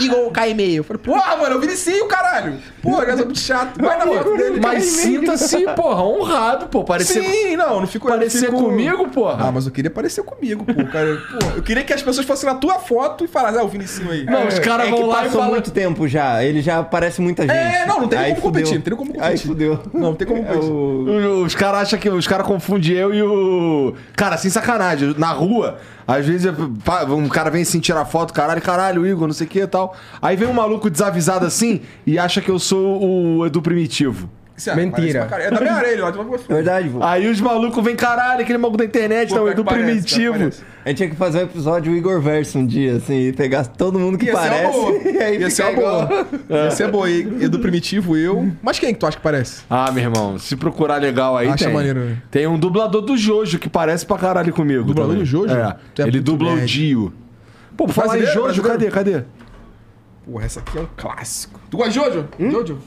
Igor 0.02 0.32
KM. 0.32 0.76
Eu 0.76 0.84
falei, 0.84 1.02
porra, 1.02 1.38
mano, 1.38 1.56
eu 1.56 1.62
Vinicinho, 1.62 2.08
caralho. 2.08 2.60
Porra, 2.86 3.18
sou 3.18 3.26
muito 3.26 3.40
chato. 3.40 3.82
Vai 3.82 3.98
na 3.98 4.06
foto 4.06 4.38
dele. 4.38 4.60
Mas 4.62 4.84
sinta-se, 4.86 5.66
porra, 5.76 6.04
honrado, 6.04 6.68
pô. 6.68 6.84
Parecer, 6.84 7.22
Sim, 7.24 7.56
não, 7.58 7.80
não 7.82 7.88
fico... 7.88 8.08
parecer 8.08 8.46
fico- 8.48 8.58
comigo, 8.64 9.08
porra. 9.10 9.48
Ah, 9.48 9.52
mas 9.52 9.66
eu 9.66 9.72
queria 9.72 9.92
parecer 9.92 10.24
comigo, 10.24 10.64
pô, 10.66 10.86
cara. 10.86 11.18
Pô, 11.40 11.58
eu 11.58 11.64
queria 11.64 11.84
que 11.84 11.92
as 11.94 12.02
pessoas 12.02 12.26
fossem 12.26 12.48
na 12.50 12.56
tua 12.56 12.76
foto 12.80 13.26
e 13.26 13.28
falassem, 13.28 13.60
ah, 13.60 13.64
o 13.64 13.68
Vinicinho 13.68 14.12
aí. 14.12 14.24
não, 14.26 14.48
os 14.48 14.60
caras 14.60 14.88
é 14.88 14.92
que 14.92 14.98
vão 14.98 15.08
lá 15.08 15.22
e 15.22 15.24
passou 15.26 15.40
falam... 15.40 15.50
muito 15.52 15.72
tempo 15.72 16.08
já. 16.08 16.44
Ele 16.44 16.62
já 16.62 16.84
parece 16.84 17.22
muita 17.22 17.42
gente. 17.44 17.52
É, 17.56 17.86
não, 17.86 18.02
não 18.02 18.08
tem 18.08 18.20
Aí 18.20 18.30
como 18.32 18.42
competir, 18.42 18.68
fudeu. 18.68 18.76
não 18.78 18.82
tem 18.84 18.96
como 18.96 19.08
competir. 19.14 19.28
Aí 19.32 19.38
fudeu. 19.38 19.80
Não, 19.94 20.02
não 20.02 20.16
tem 20.16 20.28
como 20.28 20.42
É 20.42 20.46
competir. 20.46 20.72
o- 20.72 21.44
Os 21.44 21.56
caras 21.56 21.82
acham 21.82 22.00
que 22.00 22.10
os 22.10 22.28
caras 22.28 22.46
confundem 22.46 22.92
eu 22.94 23.14
e 23.14 23.22
o. 23.24 23.94
Cara, 24.16 24.38
sem 24.38 24.52
sacanagem. 24.52 25.16
Na 25.18 25.32
rua, 25.32 25.78
às 26.08 26.26
vezes 26.26 26.52
um 27.10 27.28
cara 27.30 27.50
vem 27.50 27.62
assim 27.64 27.80
tirar 27.80 28.06
foto, 28.06 28.34
caralho, 28.34 28.62
caralho, 28.62 29.06
Igor, 29.08 29.28
não 29.28 29.34
sei 29.34 29.48
o 29.48 29.50
que 29.50 29.60
e 29.60 29.68
tal. 29.68 29.96
Aí 30.22 30.36
vem 30.36 30.48
um 30.48 30.54
maluco 30.54 30.90
desavisado 30.90 31.46
assim 31.46 31.82
e 32.06 32.20
acha 32.20 32.42
que 32.42 32.50
eu 32.50 32.60
sou 32.60 32.75
o 32.78 33.46
Edu 33.46 33.62
Primitivo. 33.62 34.30
Isso 34.58 34.70
é, 34.70 34.76
Mentira. 34.78 35.28
parece. 35.30 35.48
É 35.50 35.52
da 35.52 35.60
minha 35.60 35.74
vai- 35.74 35.84
Verdade, 36.48 36.88
vô. 36.88 37.04
Aí 37.04 37.28
os 37.30 37.42
malucos 37.42 37.84
vêm, 37.84 37.94
caralho, 37.94 38.40
aquele 38.40 38.58
maluco 38.58 38.78
da 38.78 38.86
internet, 38.86 39.28
Pô, 39.28 39.36
não, 39.36 39.44
o 39.44 39.50
Edu 39.50 39.66
parece, 39.66 39.84
Primitivo. 39.84 40.34
A 40.86 40.88
gente 40.90 40.98
tinha 40.98 41.10
que 41.10 41.16
fazer 41.18 41.40
um 41.40 41.42
episódio 41.42 41.94
Igor 41.94 42.22
Verso 42.22 42.58
um 42.60 42.66
dia, 42.66 42.96
assim, 42.96 43.16
e 43.28 43.34
pegar 43.34 43.66
todo 43.66 44.00
mundo 44.00 44.18
que 44.18 44.28
Ia 44.28 44.32
ser 44.32 44.38
parece. 44.50 44.72
boa. 44.72 44.92
e 45.12 45.18
aí 45.18 45.38
Ia 45.42 45.50
ser 45.50 45.64
boa. 45.76 46.04
igual. 46.08 46.10
Ia 46.50 46.72
ser 46.72 46.88
boa. 46.90 47.10
E 47.10 47.44
Edu 47.44 47.60
Primitivo, 47.60 48.16
eu. 48.16 48.50
Mas 48.64 48.80
quem 48.80 48.94
que 48.94 49.00
tu 49.02 49.06
acha 49.06 49.18
que 49.18 49.24
parece? 49.24 49.64
Ah, 49.70 49.92
meu 49.92 50.04
irmão, 50.06 50.40
se 50.40 50.56
procurar 50.56 51.02
legal 51.02 51.36
aí, 51.36 51.50
Acha 51.50 51.66
tem. 51.66 51.74
maneiro, 51.74 52.00
né? 52.00 52.18
Tem 52.32 52.48
um 52.48 52.58
dublador 52.58 53.02
do 53.02 53.18
Jojo 53.18 53.60
que 53.60 53.68
parece 53.68 54.06
pra 54.06 54.18
caralho 54.18 54.54
comigo. 54.54 54.86
Dublador 54.86 55.16
também. 55.16 55.26
do 55.26 55.30
Jojo? 55.30 55.54
É. 55.54 55.76
Tu 55.94 56.02
é 56.02 56.08
Ele 56.08 56.22
dubla 56.22 56.54
o. 56.54 56.62
Dio. 56.66 57.12
Pô, 57.76 57.88
por 57.88 57.94
falar 57.94 58.18
em 58.20 58.22
Brasileiro, 58.22 58.48
Jojo, 58.54 58.64
cadê, 58.64 58.90
cadê? 58.90 59.24
Porra, 60.26 60.46
essa 60.46 60.60
aqui 60.62 60.78
é 60.78 60.82
um 60.82 60.88
clássico. 60.96 61.60
Tu 61.76 61.78
gosta 61.78 61.92
de 61.92 61.96
Jojo? 62.00 62.26
Jojo? 62.40 62.78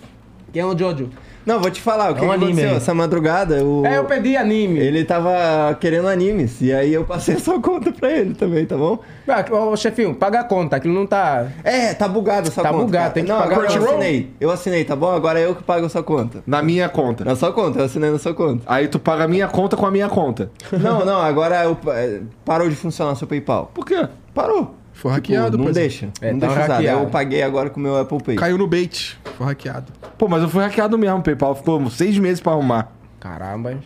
Quem 0.50 0.62
é 0.62 0.64
o 0.64 0.76
Jojo? 0.76 1.10
Não, 1.44 1.60
vou 1.60 1.70
te 1.70 1.80
falar, 1.80 2.10
o 2.10 2.14
que, 2.14 2.20
um 2.22 2.28
que 2.28 2.34
anime 2.34 2.44
aconteceu? 2.52 2.70
aí. 2.70 2.76
Essa 2.76 2.94
madrugada, 2.94 3.64
o... 3.64 3.84
É, 3.86 3.96
eu 3.98 4.04
pedi 4.04 4.36
anime. 4.36 4.78
ele 4.78 5.02
tava 5.04 5.74
querendo 5.80 6.06
animes, 6.08 6.60
e 6.60 6.72
aí 6.72 6.92
eu 6.92 7.04
passei 7.04 7.36
a 7.36 7.38
sua 7.38 7.58
conta 7.60 7.90
pra 7.92 8.10
ele 8.10 8.34
também, 8.34 8.66
tá 8.66 8.76
bom? 8.76 8.98
Ah, 9.26 9.44
Ô, 9.54 9.74
chefinho, 9.76 10.14
paga 10.14 10.40
a 10.40 10.44
conta, 10.44 10.76
aquilo 10.76 10.92
não 10.94 11.06
tá... 11.06 11.46
É, 11.64 11.92
tá 11.94 12.06
bugado 12.08 12.48
essa 12.48 12.62
Tá 12.62 12.70
conta. 12.70 12.84
bugado, 12.84 13.02
cara. 13.04 13.10
tem 13.14 13.24
que 13.24 13.30
Não, 13.30 13.38
pagar 13.38 13.52
agora 13.56 13.72
eu 13.72 13.84
assinei. 13.88 14.30
Eu 14.40 14.50
assinei, 14.50 14.84
tá 14.84 14.94
bom? 14.96 15.10
Agora 15.10 15.38
é 15.40 15.44
eu 15.46 15.54
que 15.54 15.62
pago 15.62 15.86
a 15.86 15.88
sua 15.88 16.02
conta. 16.02 16.42
Na 16.46 16.62
minha 16.62 16.88
conta. 16.88 17.24
Na 17.24 17.34
sua 17.36 17.52
conta, 17.52 17.78
eu 17.80 17.84
assinei 17.84 18.10
na 18.10 18.18
sua 18.18 18.34
conta. 18.34 18.62
Aí 18.66 18.88
tu 18.88 18.98
paga 18.98 19.24
a 19.24 19.28
minha 19.28 19.48
conta 19.48 19.74
com 19.76 19.86
a 19.86 19.90
minha 19.90 20.08
conta. 20.08 20.50
Não, 20.72 21.04
não, 21.04 21.20
agora 21.20 21.62
eu, 21.64 21.76
é, 21.92 22.20
parou 22.44 22.68
de 22.68 22.76
funcionar 22.76 23.14
seu 23.14 23.26
PayPal. 23.28 23.70
Por 23.74 23.84
quê? 23.86 24.06
Parou. 24.34 24.74
Foi 24.98 25.12
hackeado, 25.12 25.56
não 25.56 25.64
pois 25.66 25.76
é. 25.76 25.80
deixa. 25.82 26.08
É, 26.20 26.32
não 26.32 26.40
tá 26.40 26.48
deixa 26.48 26.64
usar. 26.64 26.82
Eu 26.82 27.06
paguei 27.06 27.40
agora 27.40 27.70
com 27.70 27.78
o 27.78 27.82
meu 27.84 27.96
Apple 27.96 28.20
Pay. 28.20 28.34
Caiu 28.34 28.58
no 28.58 28.66
bait. 28.66 29.16
Foi 29.36 29.46
hackeado. 29.46 29.92
Pô, 30.18 30.26
mas 30.26 30.42
eu 30.42 30.48
fui 30.48 30.60
hackeado 30.60 30.98
mesmo, 30.98 31.18
o 31.18 31.22
PayPal. 31.22 31.54
Ficou 31.54 31.88
seis 31.88 32.18
meses 32.18 32.40
pra 32.40 32.50
arrumar. 32.50 32.90
Caramba, 33.20 33.78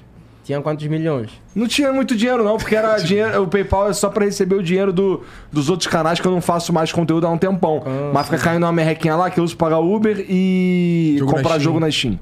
tinha 0.43 0.59
quantos 0.63 0.87
milhões? 0.87 1.31
Não 1.55 1.69
tinha 1.69 1.93
muito 1.93 2.17
dinheiro, 2.17 2.43
não, 2.43 2.57
porque 2.57 2.75
era 2.75 2.97
dinheiro. 3.05 3.43
O 3.43 3.47
PayPal 3.47 3.91
é 3.91 3.93
só 3.93 4.09
pra 4.09 4.25
receber 4.25 4.55
o 4.55 4.63
dinheiro 4.63 4.91
do, 4.91 5.21
dos 5.53 5.69
outros 5.69 5.87
canais 5.87 6.19
que 6.19 6.27
eu 6.27 6.33
não 6.33 6.41
faço 6.41 6.73
mais 6.73 6.91
conteúdo 6.91 7.27
há 7.27 7.31
um 7.31 7.37
tempão. 7.37 7.83
Mas 8.15 8.29
fica 8.29 8.39
caindo 8.39 8.63
uma 8.65 8.73
merrequinha 8.73 9.15
lá 9.15 9.29
que 9.31 9.39
eu 9.39 9.45
uso 9.45 9.55
pra 9.55 9.67
pagar 9.67 9.81
Uber 9.81 10.25
e 10.27 11.17
Jogo 11.19 11.31
na 11.31 11.37
comprar 11.37 11.51
Steam. 11.51 11.61
jogo 11.63 11.81
na 11.81 11.91
Steam. 11.91 12.19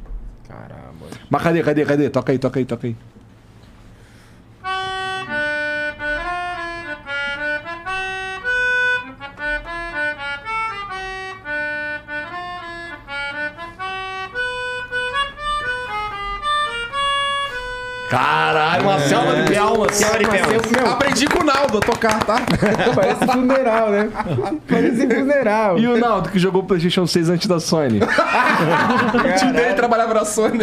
Caramba. 0.49 1.07
Mas 1.31 1.43
cadê, 1.45 1.63
cadê, 1.63 1.85
cadê? 1.85 2.11
Toca 2.11 2.33
aí, 2.33 2.39
toca 2.39 2.59
aí, 2.59 2.65
toca 2.65 2.87
aí. 2.89 2.97
Uma 18.83 18.99
selva 19.01 19.43
de 19.43 19.55
palmas. 19.55 20.03
Aprendi 20.93 21.27
com 21.27 21.41
o 21.41 21.45
Naldo 21.45 21.79
a 21.79 21.81
tocar, 21.81 22.25
tá? 22.25 22.37
Parece 22.95 23.27
funeral, 23.27 23.91
né? 23.91 24.09
Parece 24.69 25.07
funeral. 25.07 25.79
E 25.79 25.87
o 25.87 25.99
Naldo 25.99 26.29
que 26.31 26.39
jogou 26.39 26.63
o 26.63 26.65
PlayStation 26.67 27.07
6 27.07 27.31
antes 27.31 27.47
da 27.47 27.61
Sony. 27.61 28.01
O 29.21 29.39
tio 29.39 29.53
dele 29.53 29.75
trabalhava 29.75 30.15
na 30.15 30.25
Sony. 30.25 30.61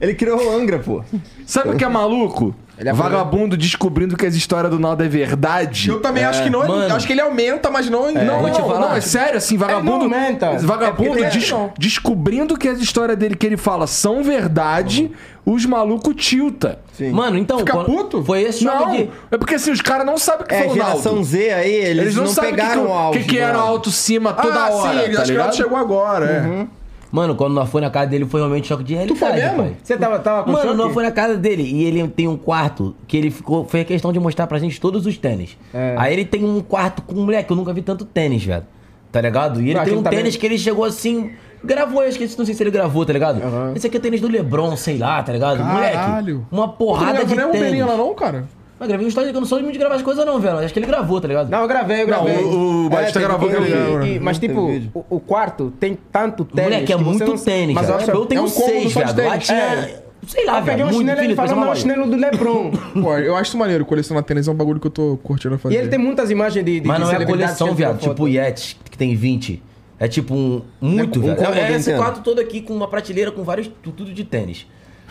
Ele 0.00 0.14
criou 0.14 0.40
o 0.42 0.56
Angra, 0.56 0.78
pô. 0.78 1.02
Sabe 1.46 1.70
o 1.70 1.76
que 1.76 1.84
é 1.84 1.88
maluco? 1.88 2.54
Ele 2.78 2.88
é 2.88 2.92
Vagabundo 2.92 3.56
descobrindo 3.56 4.16
que 4.16 4.24
as 4.24 4.34
histórias 4.34 4.70
do 4.70 4.78
Naldo 4.78 5.02
é 5.02 5.08
verdade. 5.08 5.88
Eu 5.90 6.00
também 6.00 6.22
acho 6.22 6.44
que 6.44 6.50
não. 6.50 6.66
Mano. 6.66 6.94
Acho 6.94 7.06
que 7.06 7.12
ele 7.12 7.20
aumenta, 7.20 7.70
mas 7.70 7.90
não. 7.90 8.12
Não, 8.12 8.40
vou 8.40 8.50
te 8.50 8.60
não, 8.60 8.68
falar. 8.68 8.80
não, 8.80 8.94
é 8.94 9.00
sério, 9.00 9.36
assim, 9.38 9.56
vagabundo. 9.56 10.04
Ele 10.04 10.08
não 10.08 10.16
aumenta. 10.18 10.58
Vagabundo 10.58 11.24
É 11.24 11.28
des- 11.28 11.50
não. 11.50 11.72
descobrindo 11.76 12.56
que 12.56 12.68
as 12.68 12.78
histórias 12.78 13.18
dele 13.18 13.34
que 13.34 13.44
ele 13.44 13.56
fala 13.56 13.86
são 13.88 14.22
verdade, 14.22 15.10
os 15.44 15.66
malucos 15.66 16.14
tilta. 16.16 16.78
Sim. 16.92 17.10
Mano, 17.10 17.36
então. 17.36 17.58
Fica 17.58 17.78
puto? 17.84 18.24
Foi 18.24 18.42
esse 18.42 18.62
jogo 18.62 18.76
Não, 18.86 18.92
de. 18.96 19.10
é 19.30 19.36
porque 19.38 19.56
assim, 19.56 19.72
os 19.72 19.80
caras 19.80 20.06
não 20.06 20.16
sabem 20.16 20.44
o 20.44 20.48
que 20.48 20.54
É, 20.54 20.58
foi 20.62 20.68
o 20.68 20.74
geração 20.74 21.12
Naldo. 21.14 21.24
Z 21.28 21.50
aí, 21.52 21.72
eles, 21.74 22.02
Eles 22.02 22.16
não, 22.16 22.24
não, 22.24 22.30
sabem 22.30 22.52
o 22.52 22.54
que, 22.54 22.60
pegaram 22.60 22.82
que, 22.82 22.88
o 22.88 22.92
auge. 22.92 23.18
que, 23.20 23.24
que 23.26 23.38
era 23.38 23.52
Naldo. 23.54 23.68
alto 23.68 23.90
cima 23.90 24.32
toda 24.32 24.54
ah, 24.66 24.70
hora. 24.70 24.92
sim, 24.92 24.96
tá 24.98 25.02
acho 25.02 25.10
que 25.14 25.20
o 25.20 25.24
ligado? 25.24 25.56
Chegou 25.56 25.76
agora, 25.78 26.26
é. 26.26 26.77
Mano, 27.10 27.34
quando 27.34 27.54
nós 27.54 27.68
foi 27.70 27.80
na 27.80 27.88
casa 27.90 28.06
dele 28.08 28.26
foi 28.26 28.40
realmente 28.40 28.66
choque 28.66 28.84
de 28.84 28.94
realidade, 28.94 29.18
foi 29.18 29.32
mesmo? 29.32 29.56
pai. 29.56 29.76
Você 29.82 29.96
tava, 29.96 30.18
tava 30.18 30.44
com 30.44 30.50
Mano, 30.52 30.64
choque? 30.64 30.76
nós 30.76 30.92
foi 30.92 31.02
na 31.02 31.10
casa 31.10 31.36
dele 31.38 31.62
e 31.62 31.84
ele 31.84 32.06
tem 32.08 32.28
um 32.28 32.36
quarto 32.36 32.94
que 33.06 33.16
ele 33.16 33.30
ficou. 33.30 33.64
Foi 33.64 33.80
a 33.80 33.84
questão 33.84 34.12
de 34.12 34.20
mostrar 34.20 34.46
pra 34.46 34.58
gente 34.58 34.78
todos 34.80 35.06
os 35.06 35.16
tênis. 35.16 35.56
É. 35.72 35.94
Aí 35.98 36.12
ele 36.12 36.24
tem 36.24 36.44
um 36.44 36.60
quarto 36.60 37.00
com 37.02 37.14
um 37.14 37.24
moleque, 37.24 37.50
eu 37.50 37.56
nunca 37.56 37.72
vi 37.72 37.80
tanto 37.82 38.04
tênis, 38.04 38.44
velho. 38.44 38.64
Tá 39.10 39.20
ligado? 39.22 39.62
E 39.62 39.70
ele 39.70 39.78
Não, 39.78 39.84
tem 39.84 39.94
um 39.96 40.02
também- 40.02 40.18
tênis 40.18 40.36
que 40.36 40.44
ele 40.44 40.58
chegou 40.58 40.84
assim. 40.84 41.30
Gravou, 41.64 42.02
eu 42.02 42.08
esqueci, 42.08 42.38
não 42.38 42.44
sei 42.44 42.54
se 42.54 42.62
ele 42.62 42.70
gravou, 42.70 43.04
tá 43.06 43.12
ligado? 43.12 43.42
Aham. 43.42 43.72
Esse 43.74 43.86
aqui 43.88 43.96
é 43.96 44.00
tênis 44.00 44.20
do 44.20 44.28
Lebron, 44.28 44.76
sei 44.76 44.96
lá, 44.98 45.20
tá 45.22 45.32
ligado? 45.32 45.58
Caralho. 45.58 45.74
Moleque, 45.74 46.44
uma 46.52 46.68
Tu 46.68 46.70
não 46.70 46.76
porrada 46.76 47.24
de 47.24 47.34
nem 47.34 47.46
tênis. 47.50 47.60
belinho 47.66 47.86
lá, 47.86 47.96
não, 47.96 48.14
cara? 48.14 48.44
Mas 48.78 48.88
gravei 48.88 49.06
um 49.06 49.08
story 49.08 49.30
que 49.30 49.36
eu 49.36 49.40
não 49.40 49.46
sou 49.48 49.58
muito 49.60 49.72
de 49.72 49.78
gravar 49.78 49.96
as 49.96 50.02
coisas, 50.02 50.24
não, 50.24 50.38
velho. 50.38 50.58
Acho 50.58 50.72
que 50.72 50.78
ele 50.78 50.86
gravou, 50.86 51.20
tá 51.20 51.26
ligado? 51.28 51.50
Não, 51.50 51.62
eu 51.62 51.68
gravei, 51.68 52.02
eu 52.02 52.06
Não, 52.08 52.24
gravei. 52.24 52.44
o, 52.44 52.86
o 52.86 52.88
Batista 52.88 53.14
teve 53.20 53.24
gravou 53.26 53.48
vídeo. 53.48 53.62
aquele. 53.64 53.76
E- 53.76 53.98
né? 53.98 54.16
e- 54.16 54.20
mas, 54.20 54.38
tipo, 54.38 54.60
o, 54.94 55.04
o 55.10 55.20
quarto 55.20 55.72
tem 55.80 55.98
tanto 56.12 56.44
tênis. 56.44 56.70
Moleque, 56.70 56.92
é 56.92 56.96
que 56.96 57.02
muito 57.02 57.24
não- 57.26 57.36
tênis, 57.38 57.74
mas 57.74 57.86
velho. 57.86 57.96
eu 57.96 58.00
acho- 58.02 58.10
Eu 58.12 58.26
tenho 58.26 58.40
é 58.40 58.44
um 58.44 58.48
seis, 58.48 58.92
só 58.92 59.02
de 59.02 59.12
velho. 59.14 59.30
É. 59.50 60.02
Sei 60.26 60.44
lá, 60.44 60.58
Eu 60.58 60.64
peguei 60.64 60.84
velho. 60.84 60.88
um 60.96 60.98
chinelo, 60.98 61.20
ele 61.22 61.34
falou, 61.34 61.56
não, 61.56 61.70
o 61.70 61.74
chinelo 61.76 62.06
do 62.10 62.16
Lebron. 62.16 62.70
Pô, 63.02 63.16
eu 63.18 63.34
acho 63.34 63.50
isso 63.50 63.58
maneiro. 63.58 63.84
Colecionar 63.84 64.22
tênis 64.22 64.46
é 64.46 64.50
um 64.50 64.54
bagulho 64.54 64.78
que 64.78 64.86
eu 64.86 64.90
tô 64.90 65.18
curtindo 65.22 65.58
fazer. 65.58 65.74
e 65.74 65.78
ele 65.78 65.88
tem 65.88 65.98
muitas 65.98 66.30
imagens 66.30 66.64
de, 66.64 66.80
de 66.80 66.86
Mas 66.86 66.98
de 66.98 67.02
não 67.04 67.10
é 67.12 67.24
coleção, 67.26 67.66
que 67.68 67.72
ele 67.72 67.76
viado. 67.76 67.98
Tipo 67.98 68.24
o 68.24 68.28
Yeti, 68.28 68.76
que 68.90 68.96
tem 68.98 69.14
20. 69.16 69.62
É 69.98 70.06
tipo 70.06 70.34
um. 70.34 70.62
Muito, 70.80 71.18
Um 71.18 71.22
velho. 71.22 71.36
cômodo 71.36 71.56
É, 71.58 71.72
esse 71.72 71.92
quarto 71.94 72.20
todo 72.22 72.40
aqui 72.40 72.60
com 72.60 72.74
uma 72.74 72.86
prateleira 72.86 73.32
com 73.32 73.42
vários. 73.42 73.68
tu- 73.82 73.90
Tudo 73.90 74.12
de 74.12 74.22
tênis. 74.24 74.66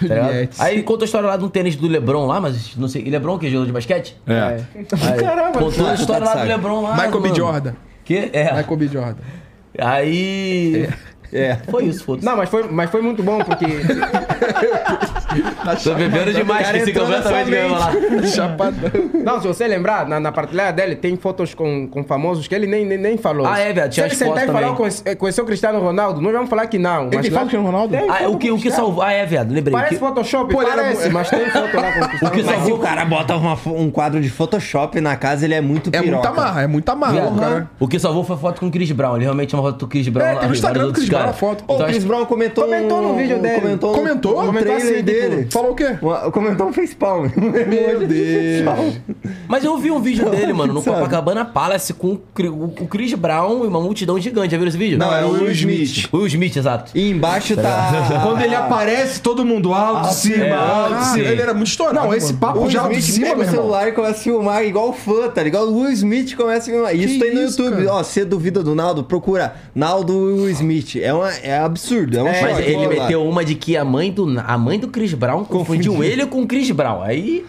Tá. 0.07 0.63
Aí 0.63 0.83
contou 0.83 1.03
a 1.03 1.05
história 1.05 1.27
lá 1.27 1.37
de 1.37 1.43
um 1.43 1.49
tênis 1.49 1.75
do 1.75 1.87
Lebron 1.87 2.27
lá, 2.27 2.39
mas 2.39 2.75
não 2.75 2.87
sei. 2.87 3.03
Lebron 3.03 3.37
que 3.39 3.47
é 3.47 3.49
jogador 3.49 3.65
de 3.65 3.71
basquete? 3.71 4.15
É. 4.27 4.39
Aí, 4.39 5.17
Caramba, 5.23 5.59
Contou 5.59 5.87
a 5.87 5.93
história 5.95 6.25
lá 6.25 6.35
do. 6.35 6.47
Lebron 6.47 6.81
lá. 6.81 6.93
Michael 6.93 7.21
B. 7.21 7.35
Jordan. 7.35 7.73
Que? 8.05 8.29
É. 8.31 8.53
Michael 8.55 8.77
B. 8.77 8.87
Jordan. 8.87 9.23
Aí. 9.79 10.87
É. 10.87 10.93
Foi 11.69 11.85
isso, 11.85 12.03
foda-se. 12.03 12.25
Não, 12.25 12.37
mas 12.37 12.49
foi, 12.49 12.63
mas 12.69 12.89
foi 12.89 13.01
muito 13.01 13.21
bom 13.23 13.39
porque. 13.39 13.65
Tô 15.83 15.93
bebendo 15.93 16.33
demais, 16.33 16.65
esqueci 16.67 16.93
completamente 16.93 17.43
o 17.43 17.51
que 17.51 17.55
eu 17.55 17.63
ia 17.63 17.69
falar. 17.69 18.27
Chapadão. 18.27 18.91
Não, 19.23 19.41
se 19.41 19.47
você 19.47 19.67
lembrar, 19.67 20.07
na, 20.07 20.19
na 20.19 20.31
partilha 20.31 20.71
dele 20.71 20.95
tem 20.95 21.15
fotos 21.17 21.53
com, 21.53 21.87
com 21.87 22.03
famosos 22.03 22.47
que 22.47 22.55
ele 22.55 22.65
nem, 22.65 22.85
nem, 22.85 22.97
nem 22.97 23.17
falou. 23.17 23.45
Ah, 23.45 23.59
é, 23.59 23.73
velho, 23.73 23.87
Se 23.87 23.91
tinha 23.95 24.05
ele 24.05 24.15
sentar 24.15 24.47
e 24.47 24.51
falar, 24.51 24.73
conhece- 24.75 25.15
conheceu 25.15 25.43
o 25.43 25.47
Cristiano 25.47 25.79
Ronaldo, 25.79 26.21
nós 26.21 26.31
vamos 26.31 26.49
falar 26.49 26.65
que 26.67 26.79
não. 26.79 27.07
Ele 27.07 27.15
Mas 27.17 27.21
tem 27.25 27.31
lá- 27.31 27.39
foto 27.41 27.51
com 27.51 27.57
o 27.57 27.65
Ronaldo? 27.65 27.97
Tem 27.97 28.09
Ah, 28.09 28.29
o 28.29 28.37
que, 28.37 28.51
o 28.51 28.57
que 28.57 28.71
salvou. 28.71 29.03
Ah, 29.03 29.11
é, 29.11 29.25
viado, 29.25 29.51
lembrei. 29.51 29.73
O 29.73 29.77
Parece 29.77 29.95
que- 29.95 29.99
Photoshop, 29.99 30.53
Pô, 30.53 30.61
era 30.61 30.75
parece, 30.75 31.07
mu- 31.07 31.13
mas 31.13 31.29
tem 31.29 31.49
foto 31.49 31.75
lá 31.75 31.91
com 31.93 31.99
o 31.99 32.07
Cristiano 32.09 32.33
que 32.35 32.43
Mas 32.43 32.45
se 32.45 32.53
Ronaldo. 32.61 32.75
o 32.75 32.79
cara 32.79 33.05
bota 33.05 33.35
uma 33.35 33.57
um 33.67 33.91
quadro 33.91 34.21
de 34.21 34.29
Photoshop 34.29 34.99
na 35.01 35.15
casa, 35.15 35.45
ele 35.45 35.53
é 35.53 35.61
muito 35.61 35.89
É 35.93 36.01
piroca. 36.01 36.29
muita 36.29 36.41
marra, 36.41 36.61
é 36.63 36.67
muita 36.67 36.95
marra, 36.95 37.27
o 37.27 37.35
cara. 37.37 37.69
O 37.79 37.87
que 37.87 37.99
salvou 37.99 38.23
foi 38.23 38.35
a 38.35 38.39
foto 38.39 38.59
com 38.61 38.67
o 38.67 38.71
Chris 38.71 38.91
Brown. 38.91 39.15
Ele 39.17 39.25
realmente 39.25 39.53
é 39.53 39.57
uma 39.57 39.63
foto 39.63 39.79
do 39.79 39.87
Chris 39.87 40.07
Brown. 40.07 40.25
É, 40.25 40.29
tem 40.31 40.41
no 40.43 40.47
lá, 40.47 40.53
Instagram 40.53 40.87
do 40.87 40.93
Chris 40.93 41.09
a 41.25 41.33
foto. 41.33 41.63
O 41.67 41.83
Chris 41.85 42.03
Brown 42.03 42.25
comentou, 42.25 42.65
Comentou 42.65 43.01
no 43.01 43.15
vídeo 43.15 43.39
dele. 43.39 43.61
Comentou, 43.61 43.91
no- 43.91 43.97
Comentou? 43.97 44.31
no 44.41 44.47
Comentou 44.47 44.73
trailer 44.75 44.93
assim, 44.95 45.03
dele. 45.03 45.37
tipo, 45.43 45.51
Falou 45.53 45.71
o 45.71 45.75
quê? 45.75 45.97
Uma- 46.01 46.31
Comentou 46.31 46.67
um 46.67 46.73
facepalm. 46.73 47.27
Meu 47.37 48.07
Deus. 48.07 48.95
Mas 49.47 49.63
eu 49.63 49.77
vi 49.77 49.91
um 49.91 49.99
vídeo 49.99 50.29
dele, 50.29 50.53
mano, 50.53 50.73
no 50.73 50.81
Sabe? 50.81 50.97
Copacabana 50.97 51.45
Palace 51.45 51.93
com 51.93 52.13
o 52.39 52.87
Chris 52.87 53.13
Brown 53.13 53.63
e 53.63 53.67
uma 53.67 53.79
multidão 53.79 54.19
gigante. 54.19 54.51
Já 54.51 54.57
viram 54.57 54.69
esse 54.69 54.77
vídeo? 54.77 54.97
Não, 54.97 55.13
é 55.15 55.25
o 55.25 55.31
Will 55.31 55.51
Smith. 55.51 56.07
O 56.11 56.17
Will 56.17 56.27
Smith, 56.27 56.55
exato. 56.55 56.91
E 56.93 57.09
embaixo 57.09 57.55
tá... 57.55 58.21
Quando 58.23 58.41
ele 58.41 58.55
aparece, 58.55 59.21
todo 59.21 59.45
mundo 59.45 59.73
alto, 59.73 60.13
cima, 60.13 60.43
é, 60.45 60.51
alto, 60.53 61.03
cima. 61.13 61.25
ele 61.27 61.41
era 61.41 61.53
muito 61.53 61.67
estourado. 61.67 62.07
Não, 62.07 62.13
esse 62.13 62.33
papo 62.33 62.69
já 62.69 62.81
alto 62.81 63.01
cima, 63.01 63.27
pega 63.27 63.41
o 63.41 63.45
celular 63.45 63.87
e 63.87 63.91
começa 63.91 64.13
a 64.19 64.23
filmar 64.23 64.63
igual 64.63 64.91
fã, 64.93 65.29
tá 65.29 65.41
ligado? 65.43 65.67
O 65.69 65.79
Will 65.81 65.91
Smith 65.91 66.35
começa 66.35 66.69
a 66.69 66.73
filmar. 66.73 66.95
Isso 66.95 67.19
tem 67.19 67.33
no 67.33 67.41
isso, 67.43 67.61
YouTube. 67.61 67.85
cara? 67.85 67.95
Ó, 67.97 68.03
você 68.03 68.25
duvida 68.25 68.63
do 68.63 68.75
Naldo, 68.75 69.03
procura 69.03 69.55
Naldo 69.73 70.17
Will 70.17 70.49
Smith. 70.49 70.95
É, 71.07 71.13
uma, 71.13 71.31
é 71.33 71.57
absurdo, 71.59 72.17
é 72.17 72.21
um 72.21 72.25
Mas 72.25 72.37
choque. 72.39 72.61
ele 72.63 72.83
lá. 72.87 72.89
meteu 72.89 73.25
uma 73.27 73.43
de 73.45 73.55
que 73.55 73.75
a 73.77 73.83
mãe 73.85 74.11
do, 74.11 74.25
a 74.45 74.57
mãe 74.57 74.79
do 74.79 74.87
Chris 74.87 75.13
Brown 75.13 75.43
confundiu 75.45 75.93
Confundiu. 75.93 76.03
ele 76.03 76.25
com 76.25 76.41
o 76.41 76.47
Chris 76.47 76.69
Brown. 76.71 77.01
Aí. 77.01 77.45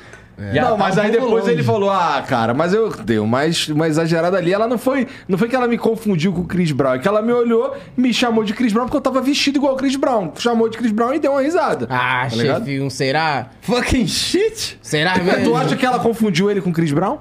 já 0.53 0.63
não, 0.63 0.71
tá 0.73 0.77
mas 0.77 0.97
um 0.97 1.01
aí 1.01 1.11
depois 1.11 1.31
longe. 1.33 1.51
ele 1.51 1.63
falou: 1.65 1.91
Ah, 1.91 2.23
cara, 2.27 2.55
mas 2.55 2.73
eu 2.73 2.89
dei 2.91 3.19
uma, 3.19 3.41
uma 3.71 3.89
exagerada 3.89 4.37
ali. 4.37 4.53
Ela 4.53 4.69
não 4.69 4.79
foi. 4.79 5.07
Não 5.27 5.37
foi 5.37 5.49
que 5.49 5.57
ela 5.57 5.67
me 5.67 5.77
confundiu 5.77 6.33
com 6.33 6.43
o 6.43 6.45
Chris 6.45 6.71
Brown, 6.71 6.95
é 6.95 6.99
que 7.01 7.09
ela 7.09 7.21
me 7.21 7.33
olhou, 7.33 7.75
me 7.97 8.15
chamou 8.15 8.45
de 8.45 8.55
Chris 8.55 8.73
Brown 8.73 8.85
porque 8.85 8.97
eu 8.97 9.01
tava 9.01 9.21
vestido 9.21 9.57
igual 9.57 9.75
o 9.75 9.77
Chris 9.77 9.97
Brown. 9.97 10.31
Chamou 10.37 10.69
de 10.69 10.79
Chris 10.79 10.93
Brown 10.93 11.13
e 11.15 11.19
deu 11.19 11.33
uma 11.33 11.43
risada. 11.43 11.87
Ah, 11.91 12.27
Tá 12.31 12.37
ligado? 12.37 12.65
chefinho, 12.65 12.89
será? 12.91 13.49
Fucking 13.63 14.07
shit! 14.07 14.79
Será 14.81 15.15
Mas 15.17 15.25
mesmo? 15.25 15.45
tu 15.51 15.57
acha 15.57 15.75
que 15.77 15.85
ela 15.85 15.99
confundiu 15.99 16.49
ele 16.51 16.61
com 16.61 16.71
o 16.71 16.73
Chris 16.73 16.93
Brown? 16.93 17.19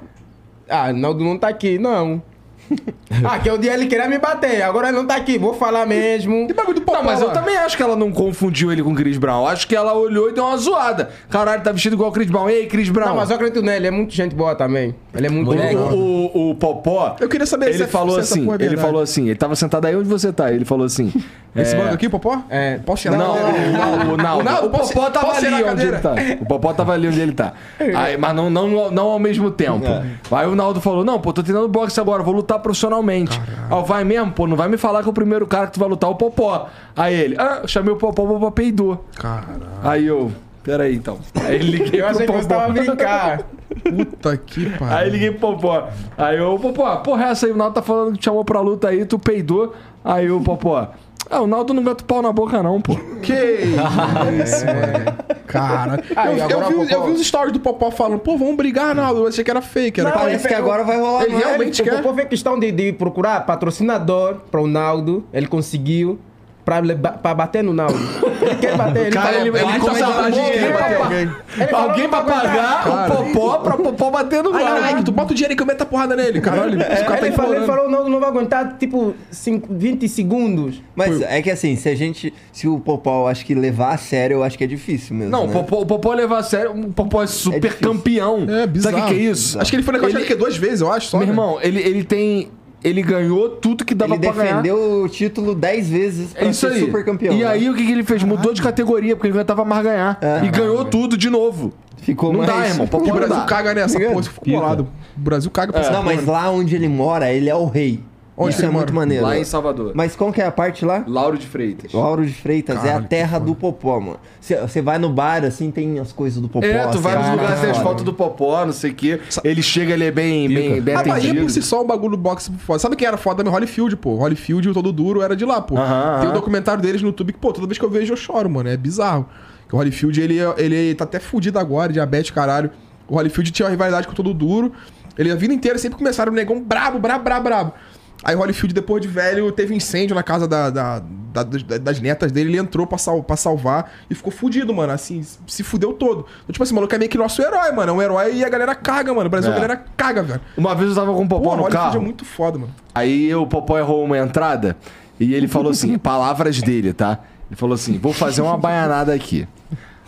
Ah, 0.69 0.93
Naldo 0.93 1.23
não 1.23 1.37
tá 1.39 1.47
aqui, 1.47 1.79
não. 1.79 2.21
ah, 3.23 3.39
que 3.39 3.49
o 3.49 3.57
dia 3.57 3.73
ele 3.73 3.87
queria 3.87 4.07
me 4.07 4.17
bater, 4.17 4.61
agora 4.61 4.89
ele 4.89 4.97
não 4.97 5.05
tá 5.05 5.15
aqui, 5.15 5.37
vou 5.37 5.53
falar 5.53 5.85
mesmo. 5.85 6.47
Que 6.47 6.53
bagulho 6.53 6.75
do 6.75 6.81
Popó 6.81 6.97
Não, 6.97 7.03
mas 7.03 7.21
eu 7.21 7.31
também 7.31 7.57
acho 7.57 7.75
que 7.77 7.83
ela 7.83 7.95
não 7.95 8.11
confundiu 8.11 8.71
ele 8.71 8.83
com 8.83 8.91
o 8.91 8.95
Chris 8.95 9.17
Brown. 9.17 9.47
Acho 9.47 9.67
que 9.67 9.75
ela 9.75 9.93
olhou 9.93 10.29
e 10.29 10.33
deu 10.33 10.43
uma 10.43 10.57
zoada. 10.57 11.09
Caralho, 11.29 11.61
tá 11.63 11.71
vestido 11.71 11.93
igual 11.95 12.09
o 12.09 12.13
Chris 12.13 12.29
Brown. 12.29 12.49
Ei, 12.49 12.67
Chris 12.67 12.89
Brown. 12.89 13.09
Não, 13.09 13.15
mas 13.15 13.29
eu 13.29 13.35
acredito 13.35 13.61
nele, 13.61 13.77
ele 13.77 13.87
é 13.87 13.91
muito 13.91 14.13
gente 14.13 14.35
boa 14.35 14.55
também. 14.55 14.93
Ele 15.13 15.27
é 15.27 15.29
muito 15.29 15.47
Moleque. 15.47 15.75
legal. 15.75 15.93
O, 15.93 16.25
o, 16.37 16.49
o 16.51 16.55
Popó. 16.55 17.15
Eu 17.19 17.29
queria 17.29 17.45
saber 17.45 17.69
ele 17.69 17.77
se- 17.79 17.87
falou 17.87 18.15
se 18.15 18.33
assim, 18.33 18.47
é 18.51 18.65
ele 18.65 18.77
falou 18.77 19.01
assim, 19.01 19.25
ele 19.25 19.35
tava 19.35 19.55
sentado 19.55 19.85
aí 19.85 19.95
onde 19.95 20.07
você 20.09 20.31
tá. 20.31 20.51
Ele 20.51 20.65
falou 20.65 20.85
assim. 20.85 21.11
Esse 21.57 21.75
é, 21.75 21.77
banco 21.77 21.93
aqui, 21.93 22.07
Popó? 22.07 22.41
É. 22.49 22.77
Posso 22.79 23.01
tirar? 23.01 23.17
Não, 23.17 23.35
não, 23.35 24.13
o 24.13 24.17
Naldo. 24.17 24.41
O 24.41 24.43
Naldo, 24.43 24.67
O 24.67 24.69
Popó 24.69 25.09
tava 25.09 25.35
ali 25.35 25.63
onde 25.63 25.87
ele 25.87 25.97
tá. 25.99 26.15
O 26.39 26.45
Popó 26.45 26.73
tava 26.73 26.93
ali 26.93 27.07
onde 27.07 27.19
ele 27.19 27.31
tá. 27.33 27.53
Aí, 27.95 28.17
mas 28.17 28.35
não, 28.35 28.49
não, 28.49 28.91
não 28.91 29.07
ao 29.07 29.19
mesmo 29.19 29.49
tempo. 29.51 29.85
Aí 30.31 30.47
o 30.47 30.55
Naldo 30.55 30.79
falou: 30.79 31.03
Não, 31.03 31.19
pô, 31.19 31.33
tô 31.33 31.41
treinando 31.41 31.67
boxe 31.67 31.99
agora, 31.99 32.21
vou 32.23 32.33
lutar 32.33 32.59
profissionalmente. 32.59 33.39
Aí 33.69 33.77
eu, 33.77 33.83
vai 33.83 34.03
mesmo, 34.03 34.31
pô, 34.31 34.47
não 34.47 34.55
vai 34.55 34.67
me 34.67 34.77
falar 34.77 35.03
que 35.03 35.09
o 35.09 35.13
primeiro 35.13 35.47
cara 35.47 35.67
que 35.67 35.73
tu 35.73 35.79
vai 35.79 35.89
lutar 35.89 36.09
é 36.09 36.13
o 36.13 36.15
Popó. 36.15 36.69
Aí 36.95 37.13
ele, 37.13 37.35
ah, 37.39 37.59
eu 37.63 37.67
chamei 37.67 37.93
o 37.93 37.97
Popó, 37.97 38.23
o 38.23 38.27
Popó 38.27 38.51
peidou. 38.51 39.05
Caralho. 39.15 39.61
Aí 39.83 40.05
eu, 40.05 40.31
peraí 40.63 40.95
então. 40.95 41.17
Aí 41.35 41.57
liguei 41.57 42.01
Eu 42.01 42.07
achei 42.07 42.25
que 42.25 42.31
pro 42.31 42.41
você 42.41 42.47
tava 42.47 42.73
Popó. 42.73 42.73
brincar. 42.73 43.41
Puta 43.83 44.37
que 44.37 44.69
pariu. 44.71 44.97
Aí 44.97 45.09
liguei 45.09 45.31
pro 45.31 45.53
Popó. 45.53 45.89
Aí 46.17 46.37
eu, 46.37 46.57
Popó, 46.59 46.95
porra, 46.97 47.25
essa 47.25 47.45
aí, 47.45 47.51
o 47.51 47.57
Naldo 47.57 47.75
tá 47.75 47.81
falando 47.81 48.13
que 48.13 48.19
te 48.19 48.25
chamou 48.25 48.43
pra 48.45 48.61
luta 48.61 48.89
aí, 48.89 49.05
tu 49.05 49.17
peidou. 49.19 49.75
Aí 50.03 50.31
o 50.31 50.39
Popó, 50.39 50.87
ah, 51.29 51.41
o 51.41 51.47
Naldo 51.47 51.73
não 51.73 51.83
mete 51.83 52.03
pau 52.03 52.21
na 52.21 52.31
boca 52.31 52.61
não, 52.63 52.81
pô. 52.81 52.95
Que 53.21 53.33
isso, 53.33 54.65
mano. 54.65 55.17
Cara, 55.47 56.01
Ah, 56.15 56.31
eu, 56.31 56.49
eu 56.49 56.67
vi, 56.67 56.73
o 56.75 56.89
eu 56.89 57.03
vi 57.05 57.11
os 57.11 57.25
stories 57.25 57.53
do 57.53 57.59
Popó 57.59 57.89
falando, 57.91 58.19
pô, 58.19 58.37
vamos 58.37 58.55
brigar, 58.55 58.93
Naldo. 58.93 59.21
Eu 59.21 59.27
achei 59.27 59.43
que 59.43 59.51
era 59.51 59.61
fake. 59.61 59.99
Era 60.01 60.11
Parece 60.11 60.47
que 60.47 60.53
agora 60.53 60.83
vai 60.83 60.99
rolar 60.99 61.23
Ele 61.23 61.35
realmente 61.35 61.81
O 61.81 61.85
quer. 61.85 62.01
Popó 62.01 62.13
fez 62.13 62.27
questão 62.27 62.59
de, 62.59 62.71
de 62.71 62.93
procurar 62.93 63.45
patrocinador 63.45 64.35
para 64.51 64.61
o 64.61 64.67
Naldo, 64.67 65.25
ele 65.33 65.47
conseguiu. 65.47 66.19
Pra, 66.67 67.33
bater 67.33 67.63
no 67.63 67.71
Naldo. 67.73 67.95
Ele 68.41 68.55
quer 68.59 68.75
bater, 68.75 69.03
ele 69.03 69.11
Cara, 69.11 69.27
falou, 69.27 69.39
ele, 69.47 69.57
ele 69.57 69.65
"Bate, 69.65 69.85
tá 69.85 69.93
saudade 69.95 70.33
de 70.33 70.39
alguém 70.39 70.51
quem 70.51 70.61
vai 70.61 70.71
pra 70.73 70.81
bater." 70.81 70.97
pagar. 70.99 71.13
Ele 71.21 71.75
Alguém 71.75 72.09
pra 72.09 72.21
pagar 72.21 72.87
o 72.89 73.15
Popó 73.15 73.57
pra 73.59 73.77
Popó 73.77 74.11
bater 74.11 74.43
no 74.43 74.49
Naldo. 74.51 74.65
caralho, 74.65 75.03
tu 75.05 75.11
bota 75.13 75.31
o 75.31 75.35
dinheiro 75.35 75.53
aí 75.53 75.55
que 75.55 75.63
eu 75.63 75.67
meto 75.67 75.81
a 75.81 75.85
porrada 75.85 76.15
nele, 76.17 76.41
caralho. 76.41 76.77
Esse 76.81 77.03
cara 77.05 77.17
tá 77.21 77.25
Ele 77.27 77.35
falou, 77.35 77.55
ele 77.55 77.65
falou, 77.65 77.85
o 77.87 77.89
Naldo 77.89 78.09
não 78.09 78.19
vai 78.19 78.29
aguentar, 78.29 78.75
tipo, 78.77 79.15
cinco- 79.31 79.67
20 79.73 80.09
segundos. 80.09 80.81
Mas 80.93 81.21
é 81.21 81.41
que 81.41 81.49
assim, 81.49 81.75
se 81.77 81.87
a 81.87 81.95
gente. 81.95 82.33
Se 82.51 82.67
o 82.67 82.79
Popó, 82.81 83.21
eu 83.23 83.27
acho 83.27 83.45
que 83.45 83.55
levar 83.55 83.93
a 83.93 83.97
sério, 83.97 84.35
eu 84.35 84.43
acho 84.43 84.57
que 84.57 84.63
é 84.65 84.67
difícil 84.67 85.15
mesmo. 85.15 85.31
Não, 85.31 85.45
o 85.45 85.47
né? 85.47 85.53
Popó, 85.53 85.79
o 85.81 85.85
Popó 85.85 86.13
levar 86.13 86.39
a 86.39 86.43
sério, 86.43 86.71
o 86.71 86.91
Popó 86.91 87.23
é 87.23 87.27
super 87.27 87.61
difícil. 87.61 87.87
campeão. 87.93 88.45
É, 88.49 88.67
bizarro. 88.67 88.97
Sabe 88.97 89.07
o 89.09 89.13
que, 89.13 89.19
que 89.21 89.25
é 89.27 89.31
isso? 89.31 89.57
Acho 89.57 89.71
que 89.71 89.77
ele 89.77 89.83
foi 89.83 89.95
Ele- 89.95 90.05
ele... 90.17 90.25
que 90.25 90.35
duas 90.35 90.57
vezes, 90.57 90.81
eu 90.81 90.91
acho, 90.91 91.07
só. 91.07 91.17
Meu 91.17 91.27
né? 91.27 91.31
irmão, 91.31 91.59
ele, 91.61 91.79
ele 91.79 92.03
tem. 92.03 92.51
Ele 92.83 93.01
ganhou 93.01 93.49
tudo 93.49 93.83
que 93.83 93.95
dava 93.95 94.13
Ele 94.13 94.21
pra 94.21 94.31
ganhar. 94.31 94.61
defendeu 94.61 95.03
o 95.03 95.09
título 95.09 95.55
10 95.55 95.89
vezes 95.89 96.33
pra 96.33 96.45
É 96.45 96.49
isso 96.49 96.59
ser 96.67 96.73
aí. 96.73 96.79
super 96.81 97.03
campeão. 97.03 97.33
e 97.35 97.39
né? 97.39 97.45
aí 97.45 97.69
o 97.69 97.75
que, 97.75 97.85
que 97.85 97.91
ele 97.91 98.03
fez? 98.03 98.23
Mudou 98.23 98.53
de 98.53 98.61
categoria, 98.61 99.15
porque 99.15 99.27
ele 99.27 99.33
não 99.33 99.39
aguentava 99.39 99.65
mais 99.65 99.83
ganhar. 99.83 100.17
É. 100.21 100.45
e 100.45 100.49
ganhou 100.49 100.85
tudo 100.85 101.17
de 101.17 101.29
novo. 101.29 101.73
Ficou 101.97 102.31
não 102.31 102.39
mais. 102.39 102.51
dá, 102.51 102.67
irmão. 102.67 102.87
O 102.91 102.97
não 102.99 103.15
Brasil 103.15 103.35
dá. 103.35 103.45
caga 103.45 103.73
nessa 103.73 103.97
você 104.13 104.29
ficou 104.29 104.53
bolado. 104.53 104.87
O 105.17 105.19
Brasil 105.19 105.49
caga 105.51 105.71
pra 105.73 105.81
essa 105.81 105.91
Não, 105.91 106.03
mas 106.03 106.23
lá 106.25 106.49
onde 106.51 106.75
ele 106.75 106.87
mora, 106.87 107.31
ele 107.33 107.49
é 107.49 107.55
o 107.55 107.65
rei. 107.65 107.99
Onde 108.39 108.53
Isso 108.53 108.63
é 108.63 108.69
muito 108.69 108.93
maneiro. 108.93 109.23
Lá 109.23 109.35
em 109.35 109.43
Salvador. 109.43 109.93
Mas 109.95 110.15
qual 110.15 110.31
que 110.31 110.39
é 110.39 110.45
a 110.45 110.51
parte 110.51 110.85
lá? 110.85 111.03
Lauro 111.07 111.39
de 111.39 111.47
Freitas. 111.47 111.91
Lauro 111.91 112.23
de 112.23 112.31
Freitas 112.33 112.85
é 112.85 112.93
a 112.93 113.01
terra 113.01 113.39
do 113.39 113.55
Popó, 113.55 113.99
mano. 113.99 114.19
Você 114.39 114.79
vai 114.79 114.99
no 114.99 115.09
bar, 115.09 115.43
assim, 115.43 115.71
tem 115.71 115.97
as 115.97 116.11
coisas 116.11 116.39
do 116.39 116.47
Popó. 116.47 116.63
É, 116.63 116.83
tu 116.83 116.89
assim, 116.89 116.99
vai 116.99 117.17
nos 117.17 117.31
lugares, 117.31 117.59
tem 117.61 117.71
as 117.71 117.79
fotos 117.79 118.03
do 118.03 118.13
Popó, 118.13 118.63
não 118.63 118.71
sei 118.71 118.91
o 118.91 118.93
quê. 118.93 119.19
Ele 119.43 119.63
chega, 119.63 119.93
ele 119.93 120.05
é 120.05 120.11
bem, 120.11 120.47
bem, 120.47 120.79
bem 120.79 120.93
A 120.95 120.99
Bahia 120.99 121.13
atendido. 121.15 121.41
por 121.41 121.49
si 121.49 121.63
só 121.63 121.77
é 121.77 121.81
um 121.81 121.87
bagulho 121.87 122.11
do 122.11 122.17
boxe 122.17 122.51
foda. 122.59 122.77
Sabe 122.77 122.95
quem 122.95 123.07
era 123.07 123.17
foda 123.17 123.37
também? 123.37 123.51
Holyfield, 123.51 123.95
pô. 123.97 124.13
Holyfield 124.17 124.67
e 124.67 124.71
o 124.71 124.73
Todo 124.75 124.91
Duro 124.93 125.23
era 125.23 125.35
de 125.35 125.43
lá, 125.43 125.59
pô. 125.59 125.75
Aham, 125.75 126.19
Tem 126.19 126.29
um 126.29 126.33
documentário 126.33 126.81
deles 126.83 127.01
no 127.01 127.07
YouTube 127.07 127.33
que, 127.33 127.39
pô, 127.39 127.51
toda 127.51 127.65
vez 127.65 127.79
que 127.79 127.85
eu 127.85 127.89
vejo 127.89 128.13
eu 128.13 128.17
choro, 128.17 128.47
mano. 128.47 128.69
É 128.69 128.77
bizarro. 128.77 129.25
O 129.71 129.77
Holyfield, 129.77 130.21
ele, 130.21 130.37
ele 130.57 130.93
tá 130.93 131.05
até 131.05 131.19
fudido 131.19 131.57
agora, 131.57 131.91
diabetes, 131.91 132.29
caralho. 132.29 132.69
O 133.07 133.15
Holyfield 133.15 133.49
tinha 133.49 133.65
uma 133.65 133.71
rivalidade 133.71 134.05
com 134.05 134.13
o 134.13 134.15
Todo 134.15 134.31
Duro. 134.31 134.71
Ele 135.17 135.31
a 135.31 135.35
vida 135.35 135.51
inteira 135.53 135.79
sempre 135.79 135.97
começaram 135.97 136.31
o 136.31 136.35
negão 136.35 136.61
brabo, 136.61 136.99
brabo, 136.99 137.23
brabo, 137.23 137.43
brabo. 137.43 137.73
Aí 138.23 138.35
o 138.35 138.39
Holyfield, 138.39 138.73
depois 138.73 139.01
de 139.01 139.07
velho, 139.07 139.51
teve 139.51 139.75
incêndio 139.75 140.15
na 140.15 140.23
casa 140.23 140.47
da, 140.47 140.69
da- 140.69 140.99
da- 140.99 141.43
das- 141.77 141.99
netas 141.99 142.31
dele. 142.31 142.49
Ele 142.49 142.57
entrou 142.57 142.87
pra, 142.87 142.97
sal- 142.97 143.21
pra 143.23 143.35
salvar 143.37 143.91
e 144.09 144.15
ficou 144.15 144.31
fudido, 144.31 144.73
mano. 144.73 144.91
Assim, 144.91 145.23
se 145.45 145.63
fudeu 145.63 145.93
todo. 145.93 146.25
Então, 146.43 146.51
tipo 146.53 146.63
assim, 146.63 146.71
o 146.73 146.75
maluco 146.75 146.93
é 146.95 146.97
meio 146.97 147.09
que 147.11 147.17
nosso 147.17 147.41
herói, 147.41 147.71
mano. 147.71 147.91
É 147.91 147.95
um 147.95 148.01
herói 148.01 148.33
e 148.35 148.43
a 148.43 148.49
galera 148.49 148.73
caga, 148.73 149.13
mano. 149.13 149.27
O 149.27 149.29
Brasil, 149.29 149.51
É. 149.51 149.53
a 149.53 149.55
galera 149.59 149.85
caga, 149.95 150.23
velho. 150.23 150.41
Uma 150.57 150.73
vez 150.73 150.89
eu 150.89 150.95
tava 150.95 151.13
com 151.13 151.23
o 151.23 151.27
Pô, 151.29 151.35
Popó 151.39 151.53
o 151.53 151.55
no 151.57 151.61
Holyfield 151.63 151.85
carro. 151.91 151.97
é 151.97 152.03
muito 152.03 152.25
foda, 152.25 152.57
mano. 152.57 152.73
Aí 152.93 153.33
o 153.35 153.45
Popó 153.45 153.77
errou 153.77 154.03
uma 154.03 154.17
entrada 154.17 154.75
e 155.19 155.33
ele 155.35 155.47
falou 155.47 155.71
assim, 155.71 155.95
palavras 155.99 156.59
dele, 156.61 156.93
tá? 156.93 157.19
Ele 157.49 157.55
falou 157.55 157.75
assim, 157.75 157.97
vou 157.99 158.11
fazer 158.13 158.41
uma 158.41 158.57
baianada 158.57 159.13
aqui. 159.13 159.47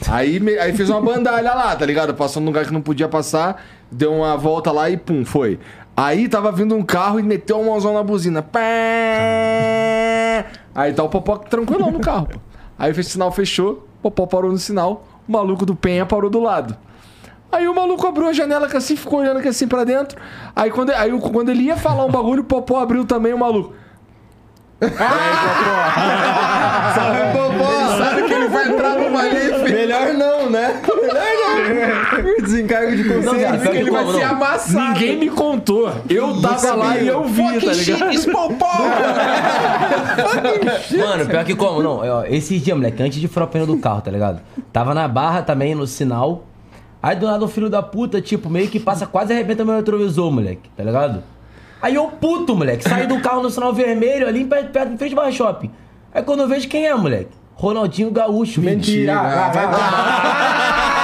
Aí, 0.08 0.40
me- 0.40 0.58
aí 0.58 0.74
fez 0.74 0.90
uma 0.90 1.02
bandalha 1.02 1.54
lá, 1.54 1.76
tá 1.76 1.86
ligado? 1.86 2.14
Passou 2.14 2.42
num 2.42 2.48
lugar 2.48 2.66
que 2.66 2.72
não 2.72 2.82
podia 2.82 3.08
passar, 3.10 3.62
deu 3.92 4.14
uma 4.14 4.38
volta 4.38 4.72
lá 4.72 4.90
e 4.90 4.96
pum, 4.96 5.26
foi. 5.26 5.60
Aí 6.02 6.30
tava 6.30 6.50
vindo 6.50 6.74
um 6.76 6.82
carro 6.82 7.20
e 7.20 7.24
meteu 7.24 7.60
uma 7.60 7.72
mãozão 7.72 7.94
na 7.94 8.02
buzina. 8.02 8.42
Pé! 8.42 10.46
Aí 10.74 10.94
tá 10.94 11.04
o 11.04 11.10
Popó 11.10 11.36
tranquilão 11.38 11.92
no 11.92 12.00
carro. 12.00 12.30
Aí 12.78 12.94
fez 12.94 13.08
sinal, 13.08 13.34
fechou, 13.34 13.86
o 14.02 14.10
Popó 14.10 14.26
parou 14.26 14.50
no 14.50 14.58
sinal, 14.58 15.04
o 15.28 15.32
maluco 15.34 15.66
do 15.66 15.76
Penha 15.76 16.06
parou 16.06 16.30
do 16.30 16.40
lado. 16.40 16.74
Aí 17.52 17.68
o 17.68 17.76
maluco 17.76 18.08
abriu 18.08 18.30
a 18.30 18.34
janela 18.34 18.70
que 18.70 18.78
assim, 18.78 18.96
ficou 18.96 19.20
olhando 19.20 19.42
que 19.42 19.50
assim 19.50 19.68
pra 19.68 19.84
dentro. 19.84 20.18
Aí 20.56 20.72
quando, 20.72 20.92
aí, 20.92 21.12
o- 21.12 21.20
quando 21.20 21.50
ele 21.50 21.64
ia 21.64 21.76
falar 21.76 22.06
um 22.06 22.12
bagulho, 22.12 22.44
o 22.44 22.46
Popó 22.46 22.80
abriu 22.80 23.04
também 23.04 23.34
o 23.34 23.38
maluco. 23.38 23.74
Salve, 26.96 27.20
Popó! 27.34 27.98
Sabe 27.98 28.24
que 28.24 28.34
ele 28.34 28.48
vai 28.48 28.70
entrar 28.70 28.96
numa 28.98 29.20
ali. 29.20 29.52
Melhor 29.70 30.14
não, 30.14 30.50
né? 30.50 30.82
Melhor. 31.02 31.29
Desencargo 32.42 32.96
de 32.96 33.04
consciência. 33.04 33.52
Não, 33.52 33.74
Ele 33.74 33.92
vai 33.92 34.06
ser 34.06 34.24
amassado. 34.24 34.94
Ninguém 34.94 35.18
me 35.18 35.30
contou. 35.30 35.92
Eu 36.10 36.42
tava 36.42 36.76
lá 36.76 36.98
e 36.98 37.08
eu 37.08 37.24
vi, 37.26 37.44
tá 37.60 37.74
ligado? 37.74 38.00
Mano, 40.98 41.26
pior 41.26 41.46
que 41.46 41.56
como? 41.56 41.82
Não, 41.82 41.98
ó, 41.98 42.24
esses 42.26 42.62
dias, 42.62 42.76
moleque, 42.78 43.02
antes 43.02 43.20
de 43.20 43.28
furar 43.28 43.48
o 43.48 43.52
pneu 43.52 43.68
do 43.68 43.78
carro, 43.78 44.02
tá 44.02 44.12
ligado? 44.12 44.42
Tava 44.72 44.94
na 44.94 45.08
barra 45.08 45.42
também, 45.42 45.76
no 45.76 45.88
sinal. 45.88 46.44
Aí 47.02 47.16
do 47.16 47.26
nada 47.26 47.44
o 47.46 47.48
filho 47.48 47.70
da 47.70 47.82
puta, 47.82 48.22
tipo, 48.22 48.50
meio 48.50 48.68
que 48.68 48.80
passa 48.80 49.06
quase 49.06 49.32
arrebenta 49.32 49.64
meu 49.64 49.76
retrovisor, 49.76 50.30
moleque, 50.32 50.70
tá 50.76 50.84
ligado? 50.84 51.24
Aí 51.82 51.96
eu 51.96 52.08
puto, 52.08 52.56
moleque, 52.56 52.84
saí 52.84 53.08
do 53.08 53.22
carro 53.22 53.42
no 53.42 53.50
sinal 53.50 53.74
vermelho 53.74 54.28
ali 54.28 54.44
perto, 54.44 54.72
perto 54.72 54.94
em 54.94 54.98
frente 54.98 55.12
do 55.12 55.16
Barra 55.16 55.32
Shopping. 55.32 55.72
Aí 56.14 56.22
quando 56.24 56.42
eu 56.42 56.48
vejo 56.48 56.68
quem 56.68 56.88
é, 56.88 56.94
moleque? 56.94 57.32
Ronaldinho 57.56 58.12
Gaúcho. 58.12 58.62
Mentira. 58.62 59.20
Ah, 59.20 59.50
vai 59.50 59.66
tomar. 59.72 60.96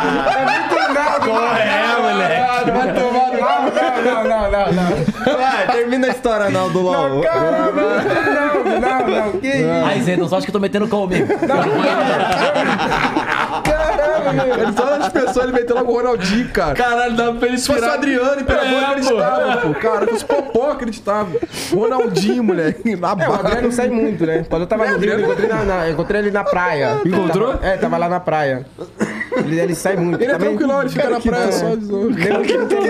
É 0.00 0.44
muito 0.44 0.74
grave. 0.92 1.28
Qual 1.28 1.54
é, 1.56 1.96
moleque? 2.00 2.70
Vai 2.70 2.94
tomar. 2.94 3.20
Não, 3.40 3.70
não, 3.70 4.24
não, 4.24 4.50
não, 4.50 4.72
não. 4.72 5.36
Vai, 5.36 5.66
termina 5.68 6.06
a 6.06 6.10
história, 6.10 6.50
não, 6.50 6.70
do 6.70 6.80
LOL. 6.80 7.08
Não, 7.08 7.20
caramba. 7.22 7.82
Não, 7.82 8.80
não, 8.80 9.08
não. 9.08 9.32
Que 9.40 9.48
isso? 9.48 9.68
Aí, 9.86 10.02
Zé, 10.02 10.16
só 10.26 10.36
acho 10.36 10.46
que 10.46 10.50
eu 10.50 10.52
tô 10.52 10.60
metendo 10.60 10.88
cal 10.88 11.06
mesmo. 11.06 11.26
Caramba, 11.38 11.74
meu. 13.66 13.79
Ele 14.32 14.72
só 14.72 14.94
as 14.94 15.08
pessoas, 15.08 15.44
ele 15.44 15.52
meteu 15.52 15.76
logo 15.76 15.92
o 15.92 15.96
Ronaldinho, 15.96 16.48
cara. 16.50 16.74
Caralho, 16.74 17.16
dá 17.16 17.32
pra 17.32 17.48
ele 17.48 17.58
Se 17.58 17.66
fosse 17.66 17.80
o 17.84 17.90
Adriano, 17.90 18.44
pelo 18.44 18.60
amor, 18.60 18.82
É, 18.82 18.84
acreditava, 18.86 19.56
pô. 19.58 19.74
Cara, 19.74 20.04
se 20.06 20.10
fosse 20.12 20.24
Popó, 20.24 20.70
acreditava. 20.72 21.30
Ronaldinho, 21.72 22.42
moleque, 22.44 22.96
na 22.96 23.08
É, 23.08 23.12
o 23.12 23.16
barra. 23.16 23.38
Adriano 23.40 23.72
sai 23.72 23.88
muito, 23.88 24.24
né? 24.26 24.44
Quando 24.48 24.62
eu 24.62 24.68
tava 24.68 24.86
no 24.90 24.98
Rio, 24.98 25.12
eu 25.12 25.20
encontrei, 25.20 25.48
na, 25.48 25.64
na- 25.64 25.86
eu 25.88 25.92
encontrei 25.92 26.20
ele 26.20 26.30
na 26.30 26.44
praia. 26.44 26.98
Encontrou? 27.04 27.52
Tava- 27.54 27.66
é, 27.66 27.76
tava 27.76 27.96
lá 27.98 28.08
na 28.08 28.20
praia. 28.20 28.66
Ele, 29.36 29.58
ele 29.60 29.74
sai 29.74 29.96
muito. 29.96 30.20
Ele 30.20 30.30
é 30.30 30.34
Também- 30.34 30.48
tranquilão, 30.50 30.80
ele 30.80 30.90
fica 30.90 31.08
na 31.10 31.20
praia 31.20 31.52
só. 31.52 31.74
de 31.76 31.84
zoa. 31.84 32.04
Lembra 32.04 32.42
que 32.42 32.52
ele 32.52 32.66
tem- 32.66 32.80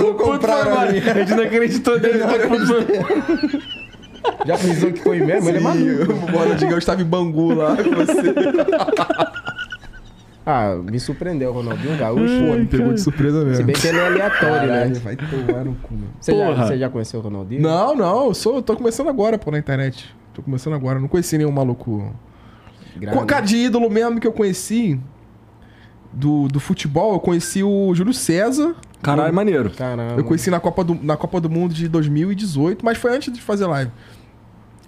Vou 0.00 0.14
comprar 0.14 0.66
a 0.66 0.86
gente 0.92 1.34
não 1.34 1.44
acreditou 1.44 1.98
nele. 2.00 2.20
Já 4.46 4.56
pensou 4.56 4.92
que 4.92 5.00
foi 5.02 5.18
mesmo? 5.20 5.48
Ele 5.48 5.58
é 5.58 5.60
maluco. 5.60 6.12
O 6.12 6.38
Ronaldinho 6.38 6.78
estava 6.78 7.00
em 7.00 7.04
Bangu 7.04 7.54
lá 7.54 7.74
com 7.76 7.90
você. 7.90 8.34
Ah, 10.44 10.74
me 10.76 10.98
surpreendeu, 10.98 11.52
Ronaldinho 11.52 11.96
Gaúcho. 11.98 12.24
Pô, 12.46 12.56
me 12.56 12.66
pegou 12.66 12.94
de 12.94 13.00
surpresa 13.00 13.40
Se 13.40 13.46
mesmo. 13.46 13.66
bem 13.66 13.74
que 13.76 13.86
ele 13.86 13.98
é 13.98 14.06
aleatório, 14.06 14.68
Caralho, 14.68 14.90
né? 14.94 15.00
vai 15.00 15.16
tomar 15.16 15.64
no 15.64 15.74
cu, 15.74 15.94
meu. 15.94 16.08
Você 16.18 16.36
já, 16.36 16.54
você 16.54 16.78
já 16.78 16.88
conheceu 16.88 17.20
o 17.20 17.22
Ronaldinho? 17.22 17.60
Não, 17.62 17.94
não, 17.94 18.26
eu 18.26 18.34
sou, 18.34 18.56
eu 18.56 18.62
tô 18.62 18.74
começando 18.76 19.08
agora, 19.08 19.38
pô, 19.38 19.50
na 19.50 19.58
internet. 19.58 20.14
Tô 20.32 20.42
começando 20.42 20.74
agora, 20.74 20.98
não 20.98 21.08
conheci 21.08 21.36
nenhum 21.36 21.52
maluco. 21.52 22.14
Grande. 22.96 23.16
Com 23.18 23.26
cara 23.26 23.44
de 23.44 23.56
ídolo 23.56 23.88
mesmo 23.90 24.18
que 24.18 24.26
eu 24.26 24.32
conheci 24.32 24.98
do, 26.12 26.48
do 26.48 26.58
futebol, 26.58 27.12
eu 27.12 27.20
conheci 27.20 27.62
o 27.62 27.94
Júlio 27.94 28.12
César. 28.14 28.74
Caralho, 29.02 29.32
maneiro. 29.32 29.70
Caramba. 29.70 30.14
Eu 30.16 30.24
conheci 30.24 30.50
na 30.50 30.58
Copa, 30.60 30.82
do, 30.84 30.94
na 31.02 31.16
Copa 31.16 31.40
do 31.40 31.48
Mundo 31.48 31.72
de 31.72 31.88
2018, 31.88 32.84
mas 32.84 32.98
foi 32.98 33.14
antes 33.14 33.32
de 33.32 33.40
fazer 33.40 33.66
live. 33.66 33.90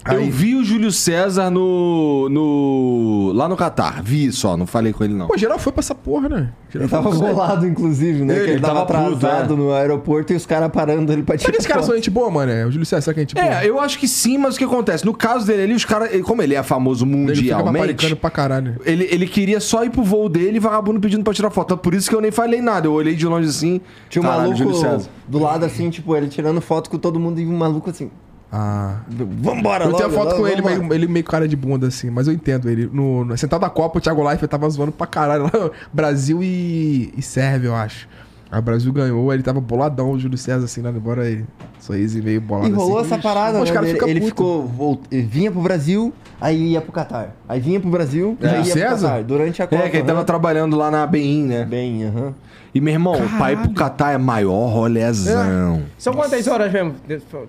Aí- 0.05 0.17
Eu 0.27 0.31
vi 0.33 0.55
o 0.57 0.65
Júlio 0.65 0.91
César 0.91 1.49
no, 1.51 2.29
no. 2.29 3.33
lá 3.35 3.49
no 3.49 3.57
Catar. 3.57 4.03
Vi 4.03 4.33
só, 4.33 4.57
não 4.57 4.67
falei 4.67 4.93
com 4.93 5.05
ele 5.05 5.15
não. 5.15 5.27
Pô, 5.29 5.37
geral 5.37 5.59
foi 5.59 5.73
pra 5.73 5.81
essa 5.81 5.95
porra, 5.95 6.29
né? 6.29 6.53
Geral 6.71 6.87
Ele 6.87 6.89
tava 6.89 7.11
bolado, 7.11 7.67
inclusive, 7.67 8.25
né? 8.25 8.35
Ele 8.37 8.45
que 8.45 8.51
ele 8.53 8.61
tava, 8.61 8.85
tava 8.87 9.05
puto, 9.11 9.17
atrasado 9.27 9.55
é. 9.55 9.57
no 9.57 9.73
aeroporto 9.73 10.33
e 10.33 10.37
os 10.37 10.45
caras 10.47 10.71
parando 10.73 11.13
ele 11.13 11.23
pra 11.23 11.37
tirar 11.37 11.51
Mas 11.53 11.59
esse 11.61 11.69
cara 11.69 11.81
foto. 11.81 11.87
são 11.89 11.97
gente 11.97 12.11
boa, 12.11 12.31
mano? 12.31 12.51
É, 12.51 12.67
o 12.67 12.71
Júlio 12.71 12.87
César, 12.87 13.03
será 13.03 13.15
que 13.15 13.21
é 13.21 13.23
gente 13.23 13.35
boa? 13.35 13.47
É, 13.47 13.69
eu 13.69 13.79
acho 13.81 13.99
que 13.99 14.09
sim, 14.09 14.39
mas 14.39 14.55
o 14.57 14.59
que 14.59 14.65
acontece? 14.65 15.05
No 15.05 15.15
caso 15.15 15.47
dele 15.47 15.63
ali, 15.63 15.75
os 15.75 15.85
caras. 15.85 16.13
ele- 16.13 16.23
Como 16.23 16.43
ele 16.43 16.55
é 16.55 16.63
famoso 16.63 17.05
Ele 17.05 17.13
fica 17.15 17.57
mundialmente. 17.57 17.73
paparicando 17.79 18.17
pra 18.17 18.31
caralho. 18.31 18.77
Ele, 18.85 19.07
ele 19.11 19.27
queria 19.27 19.61
só 19.61 19.85
ir 19.85 19.91
pro 19.91 20.03
voo 20.03 20.29
dele 20.29 20.57
e 20.57 20.61
vagabundo 20.61 20.99
pedindo 21.01 21.23
pra 21.23 21.33
tirar 21.35 21.51
foto. 21.51 21.67
Então, 21.75 21.79
Por 21.79 21.95
isso 21.95 22.09
que 22.09 22.15
eu 22.17 22.21
nem 22.21 22.31
falei 22.31 22.61
nada. 22.61 22.87
Eu 22.87 22.93
olhei 22.93 23.15
de 23.15 23.27
longe 23.27 23.49
assim. 23.49 23.81
Tinha 24.09 24.21
um 24.23 24.25
caralho, 24.25 24.43
maluco 24.51 24.59
Júlio 24.59 24.75
César. 24.77 25.09
do 25.29 25.39
lado 25.39 25.65
assim, 25.65 25.91
tipo, 25.91 26.17
ele 26.17 26.29
tirando 26.29 26.61
foto 26.61 26.89
com 26.91 26.99
todo 26.99 27.21
mundo 27.21 27.41
e 27.41 27.47
um 27.47 27.57
maluco 27.57 27.89
assim. 27.91 28.11
Ah. 28.55 28.97
Vambora, 29.09 29.85
Eu 29.85 29.91
logo, 29.93 30.03
tenho 30.03 30.11
foto 30.15 30.27
logo, 30.33 30.37
com 30.43 30.47
ele, 30.47 30.61
vambora." 30.61 30.79
meio, 30.83 30.93
ele 30.95 31.07
meio 31.07 31.25
cara 31.25 31.49
de 31.49 31.57
bunda, 31.57 31.87
assim, 31.87 32.11
mas 32.11 32.27
eu 32.29 32.35
entendo 32.35 32.69
ele. 32.69 32.89
No, 32.93 33.25
no- 33.25 33.37
sentado 33.39 33.63
na 33.63 33.71
Copa, 33.71 33.97
o 33.99 34.01
Thiago 34.01 34.23
Leifert 34.23 34.51
tava 34.51 34.69
zoando 34.69 34.93
pra 34.93 35.07
caralho. 35.07 35.45
lá, 35.45 35.51
Brasil 35.93 36.43
e, 36.43 37.13
e 37.17 37.23
Sérvia, 37.23 37.69
eu 37.69 37.75
acho. 37.75 38.07
Aí 38.51 38.59
o 38.59 38.63
Brasil 38.63 38.93
ganhou, 38.93 39.33
ele 39.33 39.43
tava 39.43 39.59
boladão, 39.63 40.11
o 40.13 40.19
Júlio 40.19 40.37
César, 40.37 40.67
assim, 40.67 40.83
lá 40.83 40.91
embora 40.91 41.23
aí. 41.23 41.43
Sorriso 41.81 42.23
meio 42.23 42.39
bolado 42.43 42.69
E 42.69 42.73
rolou 42.73 42.99
assim. 42.99 43.15
essa 43.15 43.23
parada, 43.23 43.59
né? 43.71 43.73
caras 43.73 43.89
Ele, 43.89 43.95
ficam 43.95 44.09
ele 44.11 44.21
puto. 44.21 44.29
ficou. 44.31 44.67
volt- 44.69 45.01
ele 45.11 45.23
vinha 45.23 45.51
pro 45.51 45.63
Brasil, 45.63 46.13
aí 46.39 46.73
ia 46.73 46.83
pro 46.83 46.93
Catar. 46.93 47.35
Aí 47.49 47.59
vinha 47.59 47.81
pro 47.81 47.89
Brasil, 47.91 48.37
É. 48.43 48.49
aí 48.49 48.57
ia 48.59 48.65
César? 48.67 48.97
pro 48.99 49.07
Catar. 49.09 49.25
Durante 49.25 49.63
a 49.63 49.67
Copa. 49.67 49.83
É, 49.83 49.89
que 49.89 49.97
ele 49.97 50.07
tava 50.07 50.23
trabalhando 50.25 50.77
lá 50.77 50.91
na 50.91 51.07
BEIN, 51.07 51.45
né? 51.45 51.65
Bem, 51.65 52.05
aham. 52.05 52.35
E 52.75 52.81
meu 52.81 52.95
irmão, 52.95 53.15
o 53.15 53.39
pai 53.39 53.55
pro 53.55 53.71
Catar 53.75 54.13
é 54.13 54.19
maior 54.19 54.69
rolezão. 54.69 55.83
São 55.99 56.15
quantas 56.15 56.47
horas 56.47 56.73
mesmo? 56.73 56.95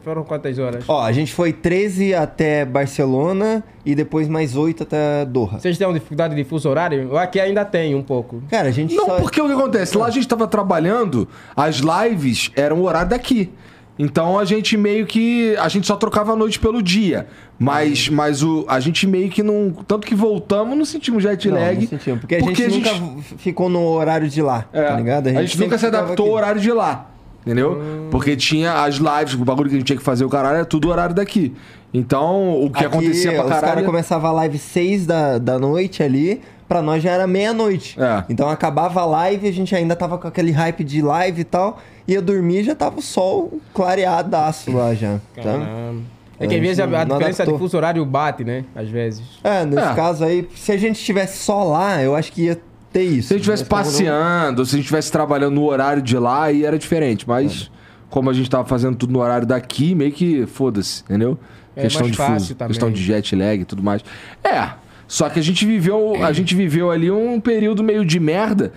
Foram 0.03 0.23
quantas 0.23 0.59
horas? 0.59 0.83
Ó, 0.85 1.01
a 1.01 1.11
gente 1.13 1.33
foi 1.33 1.53
13 1.53 2.13
até 2.13 2.65
Barcelona 2.65 3.63
e 3.85 3.95
depois 3.95 4.27
mais 4.27 4.55
8 4.55 4.83
até 4.83 5.25
Doha. 5.25 5.59
Vocês 5.59 5.77
têm 5.77 5.93
dificuldade 5.93 6.35
de 6.35 6.43
fuso 6.43 6.69
horário? 6.69 7.09
Eu 7.09 7.17
aqui 7.17 7.39
ainda 7.39 7.63
tem 7.63 7.95
um 7.95 8.03
pouco. 8.03 8.43
Cara, 8.49 8.67
a 8.67 8.71
gente 8.71 8.95
Não, 8.95 9.05
só... 9.05 9.15
porque 9.17 9.41
o 9.41 9.47
que 9.47 9.53
acontece? 9.53 9.97
Lá 9.97 10.07
a 10.07 10.11
gente 10.11 10.27
tava 10.27 10.45
trabalhando, 10.45 11.27
as 11.55 11.77
lives 11.77 12.51
eram 12.55 12.81
o 12.81 12.83
horário 12.83 13.09
daqui. 13.09 13.49
Então 13.97 14.39
a 14.39 14.45
gente 14.45 14.75
meio 14.75 15.05
que. 15.05 15.55
A 15.57 15.69
gente 15.69 15.85
só 15.85 15.95
trocava 15.95 16.33
a 16.33 16.35
noite 16.35 16.59
pelo 16.59 16.81
dia. 16.81 17.27
Mas, 17.59 18.09
mas 18.09 18.41
o, 18.41 18.65
a 18.67 18.79
gente 18.79 19.05
meio 19.05 19.29
que 19.29 19.43
não. 19.43 19.71
Tanto 19.87 20.07
que 20.07 20.15
voltamos, 20.15 20.75
não 20.77 20.83
sentimos 20.85 21.21
jet 21.21 21.47
Não, 21.49 21.59
lag. 21.59 21.79
não 21.79 21.87
sentimos, 21.87 22.19
porque 22.19 22.35
a 22.35 22.39
gente 22.41 22.67
nunca 22.67 22.89
ficou 23.37 23.69
no 23.69 23.81
horário 23.89 24.27
de 24.27 24.41
lá, 24.41 24.65
É, 24.73 24.83
tá 24.83 24.95
ligado? 24.95 25.27
A 25.27 25.31
gente, 25.33 25.51
sempre 25.51 25.65
nunca 25.65 25.77
se 25.77 25.85
adaptou 25.85 26.27
ao 26.27 26.33
horário 26.33 26.59
de 26.59 26.71
lá. 26.71 27.09
Entendeu? 27.45 28.07
Porque 28.09 28.35
tinha 28.37 28.83
as 28.83 28.95
lives, 28.95 29.33
o 29.33 29.43
bagulho 29.45 29.69
que 29.69 29.75
a 29.75 29.77
gente 29.77 29.85
tinha 29.87 29.97
que 29.97 30.03
fazer, 30.03 30.23
o 30.23 30.29
caralho, 30.29 30.55
era 30.57 30.65
tudo 30.65 30.89
horário 30.89 31.13
daqui. 31.13 31.53
Então, 31.93 32.53
o 32.63 32.69
que 32.71 32.77
Aqui, 32.77 32.85
acontecia 32.85 33.33
pra 33.33 33.43
Os 33.43 33.49
caras 33.49 33.63
caralho. 33.69 33.85
começavam 33.85 34.29
a 34.31 34.33
live 34.33 34.57
6 34.57 35.05
da, 35.05 35.37
da 35.37 35.59
noite 35.59 36.01
ali, 36.01 36.41
pra 36.67 36.81
nós 36.81 37.01
já 37.03 37.11
era 37.11 37.27
meia-noite. 37.27 37.99
É. 38.01 38.23
Então 38.29 38.49
acabava 38.49 39.01
a 39.01 39.05
live, 39.05 39.47
a 39.47 39.51
gente 39.53 39.75
ainda 39.75 39.95
tava 39.95 40.17
com 40.17 40.27
aquele 40.27 40.51
hype 40.51 40.83
de 40.83 41.01
live 41.01 41.41
e 41.41 41.43
tal, 41.43 41.79
ia 42.07 42.21
dormir 42.21 42.59
e 42.59 42.63
já 42.63 42.75
tava 42.75 42.99
o 42.99 43.01
sol 43.01 43.59
clareadaço 43.73 44.71
lá 44.71 44.93
já. 44.93 45.19
Tá? 45.35 45.41
Caramba. 45.43 46.01
É 46.39 46.47
que 46.47 46.55
às 46.55 46.61
vezes 46.61 46.79
a, 46.79 46.83
a 46.83 47.03
diferença 47.03 47.21
de 47.21 47.41
adaptou. 47.43 47.59
fuso 47.59 47.77
horário 47.77 48.03
bate, 48.05 48.43
né? 48.43 48.65
Às 48.75 48.89
vezes. 48.89 49.23
É, 49.43 49.63
nesse 49.65 49.87
É. 49.87 49.93
caso 49.93 50.23
aí, 50.25 50.47
se 50.55 50.71
a 50.71 50.77
gente 50.77 50.95
estivesse 50.97 51.37
só 51.43 51.63
lá, 51.63 52.01
eu 52.01 52.15
acho 52.15 52.31
que 52.31 52.43
ia 52.45 52.59
ter 52.91 53.03
isso. 53.03 53.29
Se 53.29 53.33
a 53.35 53.37
gente 53.37 53.49
estivesse 53.49 53.63
não- 53.63 53.69
passeando, 53.69 54.65
se 54.65 54.71
a 54.71 54.77
gente 54.77 54.83
estivesse 54.85 55.11
trabalhando 55.11 55.53
no 55.55 55.63
horário 55.65 56.01
de 56.01 56.17
lá, 56.17 56.43
aí 56.45 56.65
era 56.65 56.77
diferente. 56.77 57.27
Mas, 57.27 57.71
como 58.09 58.29
a 58.29 58.33
gente 58.33 58.49
tava 58.49 58.65
fazendo 58.65 58.95
tudo 58.97 59.13
no 59.13 59.19
horário 59.19 59.45
daqui, 59.47 59.95
meio 59.95 60.11
que 60.11 60.45
foda-se, 60.47 61.03
entendeu? 61.03 61.37
É 61.75 61.83
questão 61.83 62.01
mais 62.01 62.11
de 62.11 62.17
fácil 62.17 62.35
fuso, 62.39 62.55
também. 62.55 62.67
questão 62.69 62.91
de 62.91 63.01
jet 63.01 63.35
lag 63.35 63.61
e 63.61 63.65
tudo 63.65 63.81
mais. 63.81 64.03
É. 64.43 64.69
Só 65.13 65.29
que 65.29 65.37
a 65.37 65.43
gente 65.43 65.63
viveu, 65.63 66.15
a 66.25 66.33
gente 66.33 66.55
viveu 66.55 66.89
ali 66.89 67.11
um 67.11 67.39
período 67.39 67.83
meio 67.83 68.03
de 68.03 68.19
merda. 68.19 68.71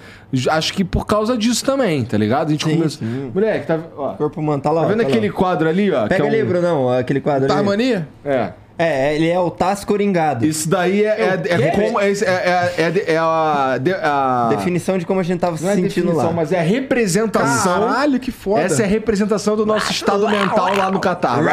Acho 0.50 0.70
que 0.74 0.84
por 0.84 1.06
causa 1.06 1.34
disso 1.34 1.64
também, 1.64 2.04
tá 2.04 2.18
ligado? 2.18 2.48
A 2.48 2.50
gente 2.50 2.66
Sim, 2.66 2.76
começou. 2.76 3.08
sim. 3.08 3.30
Moleque, 3.34 3.66
tá, 3.66 3.78
ó, 3.96 4.12
Corpo 4.12 4.38
humano, 4.42 4.62
tá 4.62 4.70
lá. 4.70 4.82
tá 4.82 4.88
vendo 4.88 4.98
tá 4.98 5.04
lá. 5.04 5.08
aquele 5.08 5.30
quadro 5.30 5.66
ali, 5.66 5.90
ó? 5.90 6.06
Pega 6.06 6.24
é 6.24 6.28
ali, 6.28 6.42
um- 6.42 6.46
Brunão, 6.46 6.90
aquele 6.90 7.22
quadro 7.22 7.48
Tá 7.48 7.56
ali. 7.56 7.64
mania? 7.66 8.06
É. 8.22 8.50
É, 8.78 9.14
ele 9.16 9.30
é 9.30 9.40
o 9.40 9.50
Taz 9.50 9.82
Coringado. 9.82 10.44
Isso 10.44 10.68
daí 10.68 11.02
é, 11.02 11.08
é, 11.08 11.40
é, 11.54 11.70
como- 11.70 11.98
é, 11.98 12.10
é, 12.10 12.12
é, 12.76 13.12
é 13.14 13.18
a, 13.18 13.78
de- 13.80 13.94
a- 13.94 14.48
Definição 14.50 14.98
de 14.98 15.06
como 15.06 15.18
a 15.18 15.22
gente 15.22 15.40
tava 15.40 15.56
se 15.56 15.64
Não 15.64 15.70
é 15.70 15.74
sentindo 15.76 15.94
definição, 16.08 16.26
lá. 16.26 16.32
mas 16.34 16.52
é 16.52 16.58
a 16.58 16.62
representação. 16.62 17.88
Caralho, 17.88 18.20
que 18.20 18.30
foda. 18.30 18.60
Essa 18.60 18.82
é 18.82 18.84
a 18.84 18.88
representação 18.88 19.56
do 19.56 19.64
nosso 19.64 19.90
estado 19.90 20.28
mental 20.28 20.76
lá 20.76 20.90
no 20.90 21.00
Catar. 21.00 21.38
É 21.38 21.40
isso, 21.40 21.48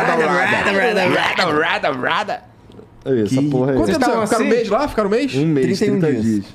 essa 3.05 3.41
porra 3.43 3.71
aí. 3.71 3.77
Quanto 3.77 3.87
tempo 3.87 3.99
ficaram 3.99 4.19
um 4.19 4.23
assim? 4.23 4.43
mês 4.49 4.69
lá? 4.69 4.87
Ficaram 4.87 5.09
um 5.09 5.11
mês? 5.11 5.35
Um 5.35 5.47
mês, 5.47 5.79
31 5.79 5.99
30 5.99 6.11
dias. 6.11 6.23
dias. 6.23 6.45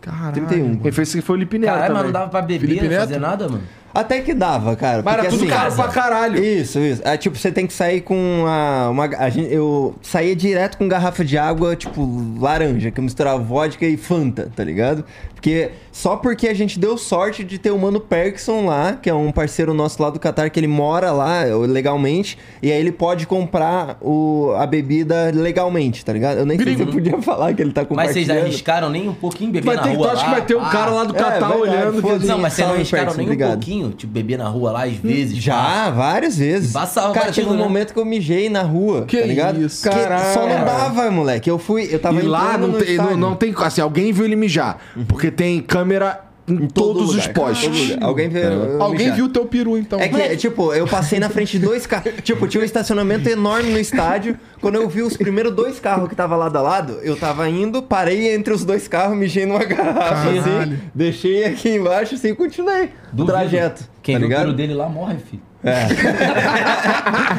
Caralho. 0.00 0.32
31. 0.46 0.76
Quem 0.76 0.92
fez 0.92 1.08
isso 1.14 1.22
foi 1.22 1.36
o 1.36 1.38
Lipe 1.38 1.58
Neto 1.58 1.70
Caralho, 1.70 1.94
mas 1.94 2.04
não 2.04 2.12
dava 2.12 2.30
pra 2.30 2.42
beber, 2.42 2.60
Felipe 2.60 2.82
não 2.82 2.90
Neto? 2.90 3.00
fazer 3.00 3.18
nada, 3.18 3.48
mano. 3.48 3.62
Até 4.00 4.20
que 4.20 4.32
dava, 4.34 4.76
cara. 4.76 5.02
Mas 5.04 5.14
era 5.14 5.28
tudo 5.28 5.36
assim, 5.42 5.46
caro 5.48 5.74
pra 5.74 5.88
caralho. 5.88 6.42
Isso, 6.44 6.78
isso. 6.78 7.02
É, 7.04 7.16
tipo, 7.16 7.36
você 7.36 7.50
tem 7.50 7.66
que 7.66 7.72
sair 7.72 8.00
com 8.00 8.44
a, 8.46 8.88
uma. 8.90 9.04
A 9.06 9.28
gente, 9.28 9.52
eu 9.52 9.94
saía 10.02 10.36
direto 10.36 10.78
com 10.78 10.86
garrafa 10.86 11.24
de 11.24 11.36
água, 11.36 11.74
tipo, 11.74 12.06
laranja, 12.38 12.90
que 12.90 13.00
eu 13.00 13.04
misturava 13.04 13.38
vodka 13.42 13.84
e 13.86 13.96
Fanta, 13.96 14.50
tá 14.54 14.62
ligado? 14.62 15.04
Porque. 15.34 15.70
Só 15.90 16.14
porque 16.14 16.46
a 16.46 16.54
gente 16.54 16.78
deu 16.78 16.96
sorte 16.96 17.42
de 17.42 17.58
ter 17.58 17.72
o 17.72 17.78
Mano 17.78 17.98
Perkson 17.98 18.64
lá, 18.66 18.92
que 18.92 19.10
é 19.10 19.14
um 19.14 19.32
parceiro 19.32 19.74
nosso 19.74 20.00
lá 20.00 20.10
do 20.10 20.20
Qatar, 20.20 20.48
que 20.48 20.60
ele 20.60 20.68
mora 20.68 21.10
lá 21.10 21.42
legalmente, 21.66 22.38
e 22.62 22.70
aí 22.70 22.78
ele 22.78 22.92
pode 22.92 23.26
comprar 23.26 23.98
o, 24.00 24.52
a 24.56 24.64
bebida 24.64 25.32
legalmente, 25.34 26.04
tá 26.04 26.12
ligado? 26.12 26.38
Eu 26.38 26.46
nem 26.46 26.56
sei 26.56 26.76
se 26.76 26.82
eu 26.82 26.86
podia 26.86 27.20
falar 27.20 27.52
que 27.52 27.60
ele 27.62 27.72
tá 27.72 27.80
Mas 27.80 27.88
compartilhando. 27.88 28.26
vocês 28.26 28.42
arriscaram 28.44 28.90
nem 28.90 29.08
um 29.08 29.12
pouquinho 29.14 29.50
beber 29.50 29.74
na 29.74 29.82
rua 29.82 29.96
tu 29.96 30.04
acha 30.12 30.16
lá? 30.16 30.22
que 30.24 30.30
vai 30.30 30.42
ter 30.46 30.54
um 30.56 30.62
Ah, 30.64 30.70
cara 30.70 30.90
lá 30.92 31.02
do 31.02 31.16
é, 31.16 31.18
Catar 31.18 31.48
verdade, 31.48 31.60
olhando? 31.62 32.00
foda-se. 32.00 32.26
Não, 32.26 32.38
mas 32.38 32.52
vocês 32.52 32.68
não 32.68 32.74
arriscaram 32.76 33.04
Perkson, 33.06 33.18
nem 33.18 33.26
um 33.26 33.30
obrigado. 33.32 33.50
pouquinho, 33.54 33.87
tipo, 33.92 34.12
beber 34.12 34.38
na 34.38 34.48
rua 34.48 34.70
lá 34.72 34.84
às 34.84 34.92
vezes. 34.94 35.34
pá. 35.34 35.40
Já, 35.40 35.90
várias 35.90 36.38
vezes. 36.38 36.72
Passava 36.72 37.12
Cara, 37.12 37.26
batido, 37.26 37.46
teve 37.46 37.54
um 37.56 37.58
né? 37.58 37.64
momento 37.64 37.92
que 37.92 37.98
eu 37.98 38.04
mijei 38.04 38.48
na 38.48 38.62
rua, 38.62 39.04
Que 39.06 39.18
tá 39.20 39.26
ligado? 39.26 39.60
isso, 39.64 39.82
Que. 39.88 39.96
Só 40.34 40.46
não 40.46 40.64
dava, 40.64 41.10
moleque. 41.10 41.50
Eu 41.50 41.58
fui, 41.58 41.88
eu 41.90 41.98
tava 41.98 42.20
E 42.20 42.22
lá 42.22 42.56
não 42.58 42.72
tem, 42.72 42.96
não, 43.16 43.34
tem. 43.34 43.54
Assim, 43.58 43.80
alguém 43.80 44.12
viu 44.12 44.24
ele 44.24 44.36
mijar. 44.36 44.78
Porque 45.08 45.30
tem 45.30 45.60
câmera 45.60 46.27
em, 46.48 46.66
todo 46.68 46.94
todos 46.94 47.02
os 47.10 47.16
lugar, 47.16 47.32
todo 47.32 47.44
postes. 47.44 47.96
Alguém 48.00 48.28
viu 48.28 48.42
eu 48.42 48.82
Alguém 48.82 48.98
mijar. 48.98 49.16
viu 49.16 49.24
o 49.26 49.28
teu 49.28 49.44
peru, 49.46 49.76
então. 49.76 50.00
É 50.00 50.08
que, 50.08 50.36
tipo, 50.36 50.72
eu 50.72 50.86
passei 50.86 51.18
na 51.18 51.28
frente 51.28 51.58
de 51.58 51.64
dois 51.64 51.86
carros. 51.86 52.12
tipo, 52.22 52.46
tinha 52.46 52.60
um 52.60 52.64
estacionamento 52.64 53.28
enorme 53.28 53.70
no 53.70 53.78
estádio. 53.78 54.38
Quando 54.60 54.76
eu 54.76 54.88
vi 54.88 55.02
os 55.02 55.16
primeiros 55.16 55.54
dois 55.54 55.78
carros 55.78 56.08
que 56.08 56.14
tava 56.16 56.34
lado 56.36 56.56
a 56.56 56.62
lado, 56.62 56.98
eu 57.02 57.16
tava 57.16 57.48
indo, 57.48 57.82
parei 57.82 58.34
entre 58.34 58.52
os 58.52 58.64
dois 58.64 58.88
carros, 58.88 59.16
mijei 59.16 59.46
numa 59.46 59.64
garrafa, 59.64 60.30
assim, 60.30 60.78
deixei 60.94 61.44
aqui 61.44 61.70
embaixo, 61.70 62.14
assim, 62.14 62.28
e 62.28 62.34
continuei 62.34 62.84
o 63.12 63.16
Duvido. 63.16 63.26
trajeto. 63.26 63.84
Quem 64.02 64.14
tá 64.14 64.18
viu 64.18 64.26
o 64.26 64.28
ligado? 64.28 64.44
pelo 64.46 64.56
dele 64.56 64.74
lá 64.74 64.88
morre, 64.88 65.16
filho. 65.18 65.42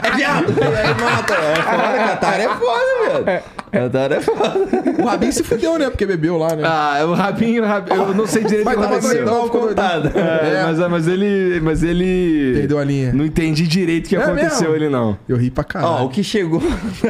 É 0.04 0.16
viado! 0.16 0.54
Aí 0.62 1.04
mata. 1.04 1.34
É 1.34 1.56
foda, 1.56 1.98
Catar 1.98 2.40
é 2.40 2.50
foda, 2.50 3.24
velho. 3.26 3.44
Catar 3.72 4.12
é 4.12 4.20
foda. 4.22 5.02
O 5.02 5.06
Rabin 5.06 5.32
se 5.32 5.44
fudeu, 5.44 5.78
né? 5.80 5.90
Porque 5.90 6.06
bebeu 6.06 6.38
lá, 6.38 6.56
né? 6.56 6.64
Ah, 6.66 7.00
o 7.06 7.14
Rabinho, 7.14 7.64
o 7.64 7.66
Rabinho, 7.66 7.96
eu 7.98 8.14
não 8.14 8.28
sei 8.28 8.44
direito 8.44 8.64
o 8.64 8.66
Mas 8.66 8.76
que 8.76 8.82
tava 8.82 8.96
aconteceu. 8.98 9.26
doidão, 9.26 9.46
ficou. 9.46 9.70
É, 9.70 10.60
É. 10.60 10.64
Mas, 10.66 10.80
mas 10.92 11.08
ele. 11.08 11.60
Mas 11.62 11.84
ele. 11.84 12.54
Perdeu 12.58 12.80
a 12.80 12.84
linha. 12.84 13.14
Não 13.14 13.26
entendi 13.26 13.68
direito 13.68 14.06
o 14.08 14.10
que 14.10 14.16
É 14.16 14.22
aconteceu 14.24 14.72
mesmo? 14.72 14.76
ele, 14.76 14.90
não. 14.90 15.18
Eu 15.28 15.38
ri 15.38 15.50
pra 15.50 15.62
Ó, 15.62 15.66
caralho. 15.66 16.06
o 16.06 16.10
que 16.10 16.24
chegou. 16.24 16.62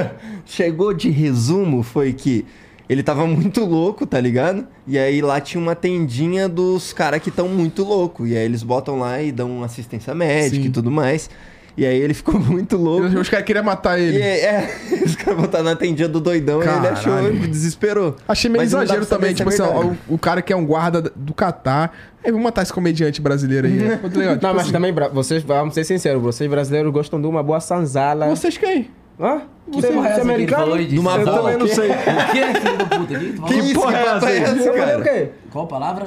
chegou 0.45 0.93
de 0.93 1.09
resumo 1.09 1.81
foi 1.83 2.13
que 2.13 2.45
ele 2.89 3.03
tava 3.03 3.27
muito 3.27 3.63
louco, 3.63 4.05
tá 4.07 4.19
ligado? 4.19 4.65
E 4.87 4.97
aí 4.97 5.21
lá 5.21 5.39
tinha 5.39 5.61
uma 5.61 5.75
tendinha 5.75 6.49
dos 6.49 6.91
caras 6.91 7.21
que 7.21 7.29
estão 7.29 7.47
muito 7.47 7.83
louco. 7.83 8.25
E 8.25 8.35
aí 8.35 8.43
eles 8.43 8.63
botam 8.63 8.97
lá 8.97 9.21
e 9.21 9.31
dão 9.31 9.63
assistência 9.63 10.15
médica 10.15 10.63
Sim. 10.63 10.69
e 10.69 10.71
tudo 10.71 10.89
mais. 10.89 11.29
E 11.77 11.85
aí 11.85 11.97
ele 12.01 12.13
ficou 12.15 12.39
muito 12.39 12.75
louco. 12.77 13.05
Os 13.19 13.29
caras 13.29 13.45
queriam 13.45 13.63
matar 13.63 13.99
E 13.99 14.03
ele. 14.05 14.21
é, 14.21 14.43
é, 14.43 14.73
os 15.05 15.15
caras 15.15 15.39
botaram 15.39 15.65
na 15.65 15.75
tendinha 15.75 16.09
do 16.09 16.19
doidão 16.19 16.63
e 16.63 16.65
ele 16.65 16.87
achou 16.87 17.13
Caralho. 17.13 17.35
e 17.43 17.47
desesperou. 17.47 18.15
Achei 18.27 18.49
meio 18.49 18.63
Mas 18.63 18.73
exagero 18.73 19.05
também, 19.05 19.31
é 19.31 19.33
tipo 19.35 19.49
assim, 19.49 19.61
ó, 19.61 19.85
o, 19.85 19.97
o 20.09 20.17
cara 20.17 20.41
que 20.41 20.51
é 20.51 20.55
um 20.55 20.65
guarda 20.65 20.99
do 21.15 21.33
Catar. 21.33 21.95
Aí 22.25 22.31
vamos 22.31 22.43
matar 22.43 22.63
esse 22.63 22.73
comediante 22.73 23.21
brasileiro 23.21 23.67
aí. 23.67 23.73
né? 23.77 23.99
Ligado? 24.03 24.33
Tipo 24.33 24.47
Não, 24.47 24.53
mas 24.55 24.63
assim, 24.63 24.71
também, 24.71 24.93
vocês, 25.13 25.43
vamos 25.43 25.75
ser 25.75 25.83
sinceros, 25.83 26.21
vocês 26.23 26.49
brasileiros 26.49 26.91
gostam 26.91 27.21
de 27.21 27.27
uma 27.27 27.43
boa 27.43 27.59
sanzala. 27.59 28.27
Vocês 28.27 28.57
quem? 28.57 28.89
Hã? 29.19 29.41
Que 29.71 29.81
Você, 29.81 29.87
porra 29.91 30.07
é 30.07 30.13
você 30.13 30.19
é 30.19 30.23
que 30.23 30.29
americano? 30.31 30.85
de 30.85 30.95
Numa 30.95 31.11
boa, 31.17 31.25
Paulo? 31.25 31.41
também 31.43 31.57
não 31.57 31.67
sei. 31.67 31.89
O 31.91 32.31
que 32.31 32.39
é 32.39 32.53
filho 32.55 32.77
da 32.77 32.85
puta 32.85 33.19
falou? 33.35 33.47
Que 33.47 33.55
isso, 33.59 33.73
porra 33.73 33.91
que 33.91 33.97
é 33.97 34.01
essa 34.01 34.29
é 34.31 34.45
falou 34.55 34.73
cara? 34.73 34.99
o 34.99 35.03
quê? 35.03 35.29
Qual 35.51 35.67
palavra? 35.67 36.05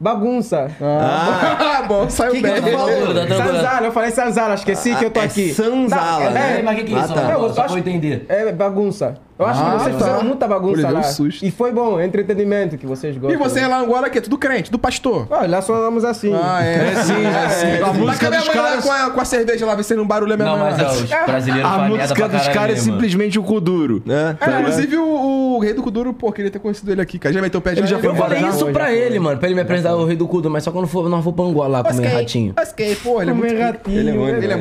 Bagunça. 0.00 0.70
Ah, 0.80 1.82
bom, 1.88 2.08
saiu 2.08 2.30
Que 2.30 2.36
que 2.36 2.42
bem. 2.44 2.54
tá 2.54 2.60
tranquilo. 2.68 3.14
Sanzala, 3.36 3.86
eu 3.86 3.92
falei 3.92 4.10
Sanzala, 4.12 4.54
esqueci 4.54 4.94
que 4.94 5.04
eu 5.04 5.10
tô 5.10 5.20
é 5.20 5.24
aqui. 5.24 5.52
Sanzala, 5.52 6.24
Tá, 6.26 6.30
né? 6.30 6.58
é, 6.60 6.62
Mas 6.62 6.74
o 6.74 6.78
que 6.78 6.84
que 6.84 6.94
é 6.94 6.98
isso? 7.00 7.12
Ah, 7.12 7.16
tá. 7.16 7.32
Eu 7.32 7.52
Só 7.52 7.62
acho- 7.62 7.74
eu 7.74 7.78
entender. 7.78 8.24
É 8.28 8.52
bagunça. 8.52 9.14
Eu 9.38 9.46
acho 9.46 9.60
Ah, 9.62 9.64
que 9.64 9.70
vocês 9.84 9.96
tá. 9.96 10.04
fizeram 10.04 10.24
muita 10.24 10.48
bagunça 10.48 10.76
levei 10.78 10.90
um 10.90 10.94
lá. 10.94 11.02
susto. 11.04 11.44
E 11.44 11.50
foi 11.50 11.72
bom, 11.72 12.00
entretenimento 12.00 12.76
que 12.76 12.86
vocês 12.86 13.14
E 13.14 13.18
gostam. 13.18 13.38
você 13.38 13.66
lá 13.66 13.78
agora 13.80 14.10
que 14.10 14.18
é 14.18 14.20
tudo 14.20 14.36
crente, 14.36 14.70
do 14.70 14.78
pastor. 14.78 15.28
Ah, 15.30 15.46
lá 15.46 15.58
andamos 15.58 16.04
assim. 16.04 16.34
Ah, 16.34 16.64
é. 16.64 16.74
É 16.74 16.94
sim, 17.04 17.24
é 17.24 17.48
sim. 17.50 17.82
A 17.82 17.86
Tá 17.86 17.92
música 17.92 18.18
com 18.18 18.26
a 18.26 18.30
minha 18.30 18.40
dos 18.40 18.48
lá 18.48 18.62
caras. 18.62 18.84
com 18.84 18.92
a, 18.92 19.10
com 19.10 19.20
a 19.20 19.24
cerveja 19.24 19.64
lá, 19.66 19.74
vendo 19.76 20.02
um 20.02 20.06
barulho 20.06 20.34
a 20.34 20.36
minha 20.36 20.48
Não, 20.48 20.58
mas 20.58 20.76
lá. 20.78 20.84
é, 20.84 20.86
os 20.88 21.26
brasileiros 21.26 21.70
A 21.70 21.78
música 21.78 22.28
dos 22.28 22.48
caras 22.48 22.58
é 22.70 22.72
mesmo, 22.74 22.92
simplesmente 22.94 23.38
o 23.38 23.42
cu 23.44 23.60
duro. 23.60 24.02
É. 24.08 24.36
Ah, 24.40 24.60
inclusive 24.60 24.96
o, 24.96 25.56
o 25.56 25.58
rei 25.60 25.72
do 25.72 25.82
Kuduro, 25.82 26.12
pô, 26.12 26.32
queria 26.32 26.50
ter 26.50 26.58
conhecido 26.58 26.90
ele 26.90 27.00
aqui, 27.00 27.18
cara. 27.18 27.32
Já 27.32 27.40
meteu 27.40 27.58
o 27.58 27.62
pé 27.62 27.74
já 27.76 27.98
foi 27.98 28.08
Eu 28.08 28.14
falei 28.16 28.40
já? 28.40 28.48
isso 28.48 28.66
pra 28.66 28.92
ele, 28.92 29.18
mano, 29.20 29.38
pra 29.38 29.48
ele 29.48 29.54
me 29.54 29.60
apresentar 29.62 29.94
o 29.94 30.04
rei 30.04 30.16
do 30.16 30.26
Kudo, 30.26 30.50
mas 30.50 30.64
só 30.64 30.70
quando 30.72 30.88
for, 30.88 31.08
nós 31.08 31.22
for 31.22 31.32
pra 31.32 31.44
Angola 31.44 31.68
lá 31.68 31.84
comer 31.84 32.08
ratinho. 32.08 32.54
Osquei, 32.60 32.96
pô, 32.96 33.22
ele 33.22 33.30
é 33.30 33.34
muito... 33.34 33.56
ratinho. 33.56 33.98
Ele 34.00 34.10
é 34.10 34.12
muito- 34.12 34.44
Ele 34.44 34.52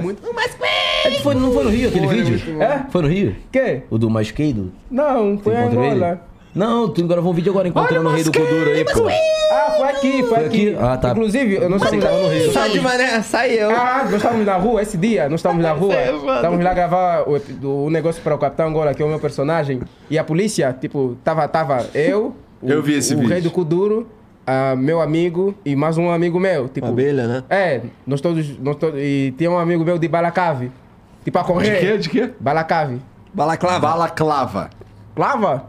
é. 1.03 1.07
É 1.07 1.11
que 1.11 1.21
foi, 1.23 1.35
não 1.35 1.51
foi 1.51 1.63
no 1.63 1.69
Rio 1.69 1.89
aquele 1.89 2.05
é 2.05 2.09
vídeo? 2.09 2.29
muito 2.29 2.51
bom. 2.57 2.61
É? 2.63 2.85
Foi 2.89 3.01
no 3.01 3.07
Rio? 3.07 3.35
Que? 3.51 3.81
O 3.89 3.97
do 3.97 4.09
Masqueido? 4.09 4.71
Não, 4.89 5.37
foi 5.37 5.53
em 5.53 5.59
encontrou 5.59 5.83
ele? 5.83 5.95
Angola. 5.95 6.21
Não, 6.55 6.89
tu 6.89 7.05
gravou 7.05 7.31
um 7.31 7.35
vídeo 7.35 7.51
agora 7.51 7.67
encontrando 7.67 8.09
o 8.09 8.11
rei 8.11 8.23
do 8.23 8.31
Kuduro 8.31 8.71
aí, 8.71 8.83
pô. 8.83 9.07
Ah, 9.51 9.71
foi 9.77 9.87
aqui, 9.89 10.11
foi, 10.23 10.27
Foi 10.29 10.45
aqui. 10.45 10.69
aqui? 10.69 10.77
Ah, 10.81 10.97
tá. 10.97 11.11
Inclusive, 11.11 11.59
nós 11.67 11.81
estávamos 11.83 12.03
tava 12.05 12.17
no 12.17 12.27
Rio. 12.29 12.51
Sai 12.51 12.69
de 12.71 12.81
mané, 12.81 13.21
sai 13.21 13.51
eu. 13.51 13.69
Ah, 13.69 14.01
nós 14.05 14.13
estávamos 14.15 14.45
na 14.45 14.55
rua 14.55 14.81
esse 14.81 14.97
dia, 14.97 15.29
nós 15.29 15.39
estávamos 15.39 15.63
na 15.63 15.71
rua. 15.73 15.93
É. 15.93 16.15
Estávamos 16.15 16.65
lá 16.65 16.73
gravar 16.73 17.25
o, 17.29 17.37
o, 17.63 17.85
o 17.85 17.89
negócio 17.91 18.23
para 18.23 18.33
o 18.33 18.39
Capitão 18.39 18.69
Angola, 18.69 18.91
que 18.95 19.03
é 19.03 19.05
o 19.05 19.09
meu 19.09 19.19
personagem. 19.19 19.81
E 20.09 20.17
a 20.17 20.23
polícia, 20.23 20.73
tipo, 20.73 21.15
tava, 21.23 21.47
tava 21.47 21.85
eu, 21.93 22.35
o, 22.59 22.69
Eu 22.71 22.81
vi 22.81 22.95
esse 22.95 23.13
o 23.13 23.17
vídeo. 23.17 23.29
rei 23.29 23.41
do 23.41 23.51
Kuduro, 23.51 24.07
ah, 24.47 24.75
meu 24.75 24.99
amigo 24.99 25.53
e 25.63 25.75
mais 25.75 25.95
um 25.99 26.09
amigo 26.09 26.39
meu. 26.39 26.67
Tipo, 26.69 26.87
Abelha, 26.87 27.27
né? 27.27 27.43
É, 27.51 27.81
nós 28.05 28.19
todos, 28.19 28.57
nós 28.57 28.77
todos. 28.77 28.99
E 28.99 29.31
tinha 29.37 29.51
um 29.51 29.59
amigo 29.59 29.85
meu 29.85 29.99
de 29.99 30.07
Balacave. 30.07 30.71
Tipo, 31.27 31.39
a 31.39 31.41
De 31.41 31.47
correr. 31.47 31.79
quê? 31.81 31.97
De 31.97 32.09
quê? 32.09 32.31
Balacave. 32.39 33.01
Balaclava. 33.33 33.79
Balaclava. 33.85 34.69
Clava? 35.13 35.65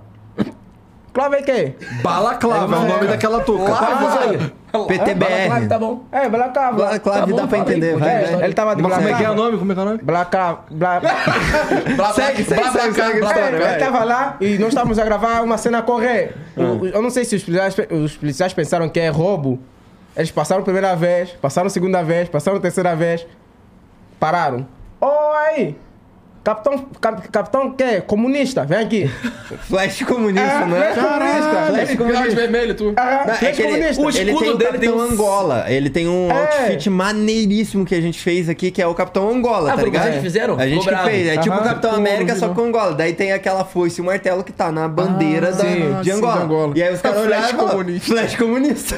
Clava 1.12 1.36
é 1.36 1.42
quê? 1.42 1.74
Balaclava 2.00 2.76
é 2.76 2.78
o 2.78 2.86
nome 2.86 3.06
daquela 3.08 3.40
touca. 3.40 3.72
Ah, 3.72 4.78
PTBR. 4.86 5.66
Tá 5.66 5.76
bom. 5.76 6.04
é, 6.12 6.28
Balacava. 6.28 6.76
Balaclava 6.76 7.18
Tá 7.18 7.26
bom, 7.26 7.34
dá 7.34 7.46
pra 7.48 7.58
entender, 7.58 7.96
vai, 7.98 8.08
É, 8.08 8.36
vai. 8.36 8.44
ele 8.44 8.54
tava 8.54 8.76
de 8.76 8.82
Como 8.82 8.94
é 8.94 9.14
que 9.14 9.24
é 9.24 9.30
o 9.30 9.34
nome? 9.34 9.58
Como 9.58 9.72
é 9.72 9.74
que 9.74 9.80
é 9.80 9.82
o 9.82 9.86
nome? 9.86 9.98
Blacava. 10.00 10.60
Bla... 10.70 11.00
Segue, 12.14 12.44
segue, 12.44 12.70
segue, 12.70 13.00
É, 13.26 13.70
ele 13.72 13.78
tava 13.84 14.04
lá 14.04 14.36
e 14.40 14.58
nós 14.58 14.68
estávamos 14.68 14.96
a 14.96 15.04
gravar 15.04 15.42
uma 15.42 15.58
cena 15.58 15.78
a 15.78 15.82
correr. 15.82 16.36
Eu, 16.56 16.86
eu 16.86 17.02
não 17.02 17.10
sei 17.10 17.24
se 17.24 17.34
os 17.34 17.42
policiais, 17.42 17.74
os 17.90 18.16
policiais 18.16 18.52
pensaram 18.54 18.88
que 18.88 19.00
é 19.00 19.08
roubo. 19.08 19.58
Eles 20.16 20.30
passaram 20.30 20.60
a 20.60 20.64
primeira 20.64 20.94
vez, 20.94 21.30
passaram 21.30 21.66
a 21.66 21.70
segunda 21.70 22.00
vez, 22.04 22.28
passaram 22.28 22.58
a 22.58 22.60
terceira 22.60 22.94
vez. 22.94 23.26
Pararam. 24.20 24.77
Oi! 25.00 25.74
Capitão, 26.44 26.78
cap, 26.98 27.28
capitão 27.28 27.70
que? 27.72 28.00
Comunista, 28.02 28.64
vem 28.64 28.78
aqui. 28.78 29.10
Flash 29.68 30.02
comunista, 30.04 30.64
não 30.64 30.76
é? 30.78 30.94
Flash 30.94 31.94
comunista. 31.94 31.96
Flash 32.22 32.28
de 32.30 32.34
vermelho, 32.36 32.74
tu. 32.74 32.94
Ah, 32.96 33.24
Não, 33.26 33.34
é 33.34 33.52
que 33.52 33.60
ele, 33.62 33.72
comunista. 33.72 34.02
O 34.02 34.08
ele 34.08 34.30
escudo 34.30 34.44
tem 34.44 34.50
o 34.54 34.56
dele 34.56 34.78
tem 34.78 34.88
um- 34.90 35.00
Angola. 35.00 35.64
Ele 35.68 35.90
tem 35.90 36.08
um 36.08 36.30
É. 36.30 36.40
outfit 36.40 36.88
maneiríssimo 36.88 37.84
que 37.84 37.94
a 37.94 38.00
gente 38.00 38.18
fez 38.18 38.48
aqui, 38.48 38.70
que 38.70 38.80
é 38.80 38.86
o 38.86 38.94
Capitão 38.94 39.28
Angola, 39.28 39.72
Ah, 39.72 39.76
tá 39.76 39.82
ligado? 39.82 40.04
vocês 40.04 40.14
que 40.16 40.22
fizeram? 40.22 40.58
A 40.58 40.66
gente 40.66 40.88
que 40.88 40.96
fez. 40.96 41.28
É 41.28 41.36
tipo 41.36 41.54
o 41.54 41.58
Aham. 41.58 41.68
Capitão 41.68 41.94
América, 41.94 42.34
só 42.34 42.48
com 42.48 42.62
Angola. 42.62 42.94
Daí 42.94 43.12
tem 43.12 43.32
aquela 43.32 43.64
foice 43.66 44.00
e 44.00 44.02
o 44.02 44.06
martelo 44.06 44.42
que 44.42 44.52
tá 44.52 44.72
na 44.72 44.88
bandeira 44.88 45.48
Ah, 45.48 45.50
da, 45.50 45.64
sim, 45.64 45.96
de, 46.00 46.04
sim, 46.04 46.16
Angola. 46.16 46.36
de 46.38 46.42
Angola. 46.44 46.72
E 46.76 46.82
aí 46.82 46.94
os 46.94 47.02
caras 47.02 47.18
É 47.18 47.22
olharam 47.26 47.44
e 47.44 47.50
flash 47.52 47.70
comunista. 47.70 48.06
Flash 48.14 48.36
comunista. 48.36 48.96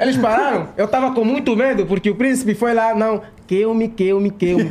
Eles 0.00 0.16
pararam, 0.16 0.68
eu 0.78 0.88
tava 0.88 1.12
com 1.12 1.24
muito 1.24 1.54
medo, 1.54 1.84
porque 1.84 2.08
o 2.08 2.14
príncipe 2.14 2.54
foi 2.54 2.72
lá, 2.72 2.94
não, 2.94 3.20
que 3.52 3.66
me, 3.66 3.86
que 3.88 4.14
me, 4.14 4.30
que 4.30 4.54
me. 4.54 4.70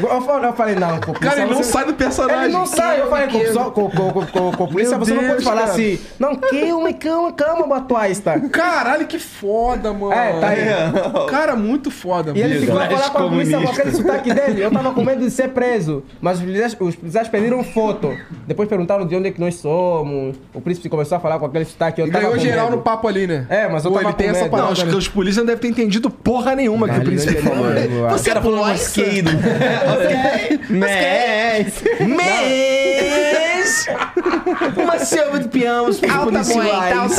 Eu 0.00 0.20
falei, 0.22 0.48
eu 0.48 0.52
falei, 0.52 0.74
não, 0.76 0.98
pô, 1.00 1.12
Cara, 1.12 1.40
ele 1.42 1.50
não 1.50 1.56
você- 1.56 1.72
sai 1.72 1.84
do 1.86 1.94
personagem. 1.94 2.44
Ele 2.44 2.52
não 2.52 2.66
sai, 2.66 3.00
eu 3.00 3.08
falei, 3.10 3.26
com, 3.28 3.52
só, 3.52 3.70
com, 3.70 3.90
com, 3.90 4.10
com, 4.12 4.26
com, 4.26 4.52
com 4.52 4.64
a 4.64 4.68
polícia, 4.68 4.96
você 4.96 5.12
não 5.12 5.24
pode 5.24 5.42
falar 5.42 5.62
cara. 5.62 5.72
assim, 5.72 5.98
não, 6.20 6.36
calma, 6.36 6.92
calma, 6.92 7.32
calma, 7.32 7.66
batuaista. 7.66 8.38
Caralho, 8.50 9.06
que 9.08 9.18
foda, 9.18 9.92
mano. 9.92 10.12
É, 10.12 10.38
tá 10.40 10.48
aí. 10.48 11.26
Cara, 11.28 11.56
muito 11.56 11.90
foda, 11.90 12.32
E 12.34 12.40
ele 12.40 12.60
ficou 12.60 12.78
a 12.78 12.86
falar 12.88 13.10
com 13.10 13.18
a 13.18 13.28
polícia 13.28 13.60
com 13.60 13.68
aquele 13.68 13.92
sotaque 13.92 14.32
dele. 14.32 14.62
Eu 14.62 14.70
tava 14.70 14.92
com 14.92 15.02
medo 15.04 15.24
de 15.24 15.30
ser 15.30 15.48
preso. 15.48 16.04
Mas 16.20 16.38
os 16.38 16.44
policiais, 16.44 16.74
policiais 16.74 17.28
pediram 17.28 17.64
foto. 17.64 18.16
Depois 18.46 18.68
perguntaram 18.68 19.04
de 19.04 19.16
onde 19.16 19.28
é 19.28 19.32
que 19.32 19.40
nós 19.40 19.56
somos. 19.56 20.36
O 20.54 20.60
príncipe 20.60 20.88
começou 20.88 21.16
a 21.16 21.20
falar 21.20 21.38
com 21.40 21.46
aquele 21.46 21.64
sotaque. 21.64 22.00
Eu 22.00 22.06
E 22.06 22.10
tava 22.10 22.24
ganhou 22.26 22.38
geral 22.38 22.66
medo. 22.66 22.76
no 22.76 22.82
papo 22.82 23.08
ali, 23.08 23.26
né? 23.26 23.46
É, 23.48 23.68
mas 23.68 23.84
eu 23.84 23.90
Pô, 23.90 23.96
tava 23.98 24.10
ele 24.10 24.16
tem 24.16 24.26
com 24.28 24.32
essa 24.32 24.40
medo. 24.42 24.50
parada. 24.50 24.66
Não, 24.68 24.72
acho 24.72 24.86
que 24.86 24.94
os 24.96 25.08
polícias 25.08 25.38
não 25.38 25.46
devem 25.46 25.60
ter 25.60 25.68
entendido 25.82 26.08
porra 26.10 26.54
nenhuma 26.54 26.88
que 26.88 26.98
o 26.98 27.02
príncipe 27.04 27.42
não 27.42 27.42
falou. 27.42 28.11
Você 28.12 28.30
cara 28.30 28.42
falou 28.42 28.60
masqueido. 28.60 29.30
Mas... 30.70 31.82
Mas... 32.16 33.86
Uma 34.76 34.98
selva 34.98 35.38
de 35.38 35.48
peões 35.48 36.00
policiais. 36.00 37.16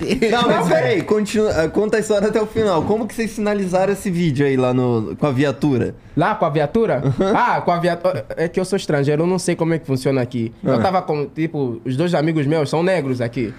Não, 0.30 0.48
mas 0.48 0.68
peraí, 0.68 1.02
continua, 1.02 1.50
ah, 1.50 1.68
conta 1.68 1.96
a 1.96 2.00
história 2.00 2.28
até 2.28 2.40
o 2.40 2.46
final. 2.46 2.82
Como 2.84 3.06
que 3.06 3.14
vocês 3.14 3.32
finalizaram 3.32 3.92
esse 3.92 4.10
vídeo 4.10 4.46
aí 4.46 4.56
lá 4.56 4.72
no, 4.72 5.16
com 5.16 5.26
a 5.26 5.30
viatura? 5.30 5.94
Lá 6.16 6.34
com 6.34 6.44
a 6.44 6.50
viatura? 6.50 7.02
Ah, 7.34 7.60
com 7.60 7.70
a 7.70 7.78
viatura. 7.78 8.26
É 8.36 8.48
que 8.48 8.60
eu 8.60 8.64
sou 8.64 8.76
estrangeiro, 8.76 9.22
eu 9.22 9.26
não 9.26 9.38
sei 9.38 9.56
como 9.56 9.74
é 9.74 9.78
que 9.78 9.86
funciona 9.86 10.20
aqui. 10.20 10.52
Eu 10.62 10.80
tava 10.80 11.02
com, 11.02 11.26
tipo, 11.26 11.80
os 11.84 11.96
dois 11.96 12.14
amigos 12.14 12.46
meus 12.46 12.68
são 12.68 12.82
negros 12.82 13.20
aqui. 13.20 13.54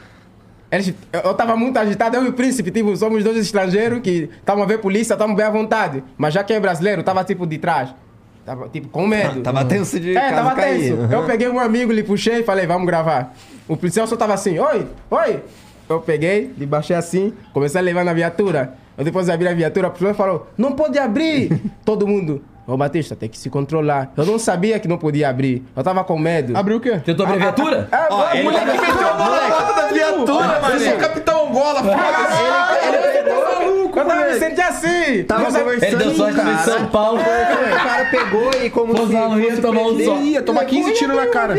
Eu, 1.12 1.20
eu 1.20 1.34
tava 1.34 1.56
muito 1.58 1.78
agitado, 1.78 2.16
eu 2.16 2.24
e 2.26 2.30
o 2.30 2.34
príncipe, 2.34 2.72
tipo, 2.72 2.96
somos 2.96 3.24
dois 3.24 3.38
estrangeiros 3.38 4.00
que 4.02 4.30
estavam 4.40 4.64
a 4.64 4.66
ver 4.66 4.78
polícia, 4.80 5.14
estavam 5.14 5.36
bem 5.36 5.46
à 5.46 5.50
vontade. 5.50 6.02
Mas 6.18 6.34
já 6.34 6.44
quem 6.44 6.56
é 6.56 6.60
brasileiro, 6.60 7.04
tava 7.04 7.24
tipo 7.26 7.46
de 7.46 7.58
trás. 7.58 7.94
Tava 8.46 8.68
tipo 8.70 8.88
com 8.90 9.06
medo. 9.06 9.42
Tava 9.44 9.64
tenso 9.66 10.00
de 10.00 10.18
É, 10.18 10.32
tava 10.32 10.56
cair. 10.56 10.96
tenso. 10.98 11.14
Eu 11.14 11.26
peguei 11.26 11.48
um 11.48 11.60
amigo, 11.60 11.92
lhe 11.92 12.02
puxei 12.04 12.40
e 12.40 12.44
falei, 12.44 12.66
vamos 12.66 12.88
gravar. 12.88 13.36
O 13.68 13.78
policial 13.78 14.08
só 14.08 14.16
tava 14.16 14.34
assim, 14.34 14.58
oi, 14.58 14.88
oi. 15.12 15.44
Eu 15.88 16.00
peguei, 16.00 16.52
lhe 16.58 16.66
baixei 16.66 16.96
assim, 16.96 17.34
comecei 17.54 17.80
a 17.80 17.84
levar 17.84 18.04
na 18.04 18.14
viatura. 18.14 18.74
Eu 18.98 19.04
depois 19.04 19.30
abri 19.30 19.48
a 19.48 19.54
viatura, 19.54 19.90
o 19.90 19.92
policial 19.92 20.16
falou, 20.16 20.48
não 20.58 20.72
pode 20.72 20.98
abrir. 20.98 21.62
Todo 21.86 22.08
mundo, 22.08 22.42
ô 22.68 22.78
Batista, 22.78 23.16
tem 23.16 23.30
que 23.30 23.38
se 23.38 23.50
controlar. 23.50 24.12
Eu 24.16 24.26
não 24.26 24.38
sabia 24.40 24.80
que 24.80 24.88
não 24.88 24.98
podia 24.98 25.30
abrir. 25.30 25.64
Eu 25.76 25.84
tava 25.84 26.04
com 26.04 26.18
medo. 26.18 26.56
Abriu 26.58 26.78
o 26.78 26.80
quê? 26.80 27.00
Tentou 27.04 27.26
abrir 27.26 27.38
a 27.38 27.40
viatura? 27.52 27.88
Ah, 27.92 28.08
Ó, 28.10 28.26
a 28.28 28.36
ele 28.36 28.44
mulher 28.44 28.66
que 28.66 28.82
meteu 28.82 29.08
a 29.08 29.14
bola 29.14 29.48
na 29.48 29.72
da 29.72 29.88
viatura, 29.88 30.62
Eu 30.74 30.80
sou 30.80 30.94
o 30.94 30.98
Capitão 31.00 31.48
Angola, 31.50 31.84
foda-se. 31.84 32.88
Ele, 32.88 32.98
ele, 32.98 33.18
ele, 33.18 33.61
maluco, 33.92 34.00
eu 34.00 34.06
tava 34.06 34.26
me 34.32 34.40
sentindo 34.40 34.62
assim. 34.62 35.24
Tava 35.24 35.48
am- 35.48 35.54
conversando. 35.54 35.84
Ele 35.84 35.96
deu 35.96 36.16
sorte 36.16 36.40
de. 36.40 36.64
São 36.64 36.86
Paulo. 36.88 37.22
O 37.22 37.84
cara 37.84 38.06
pegou 38.06 38.50
e 38.64 38.70
como 38.70 38.94
lá 39.12 39.30
no 39.30 39.36
Rio 39.36 39.50
fosse 39.50 39.62
tomar 39.62 39.82
um 39.82 40.00
só. 40.04 40.16
Ia 40.18 40.42
tomar 40.42 40.66
15 40.66 40.76
levou 40.82 40.92
e 40.92 40.98
tiros 40.98 41.16
na 41.16 41.28
cara. 41.28 41.56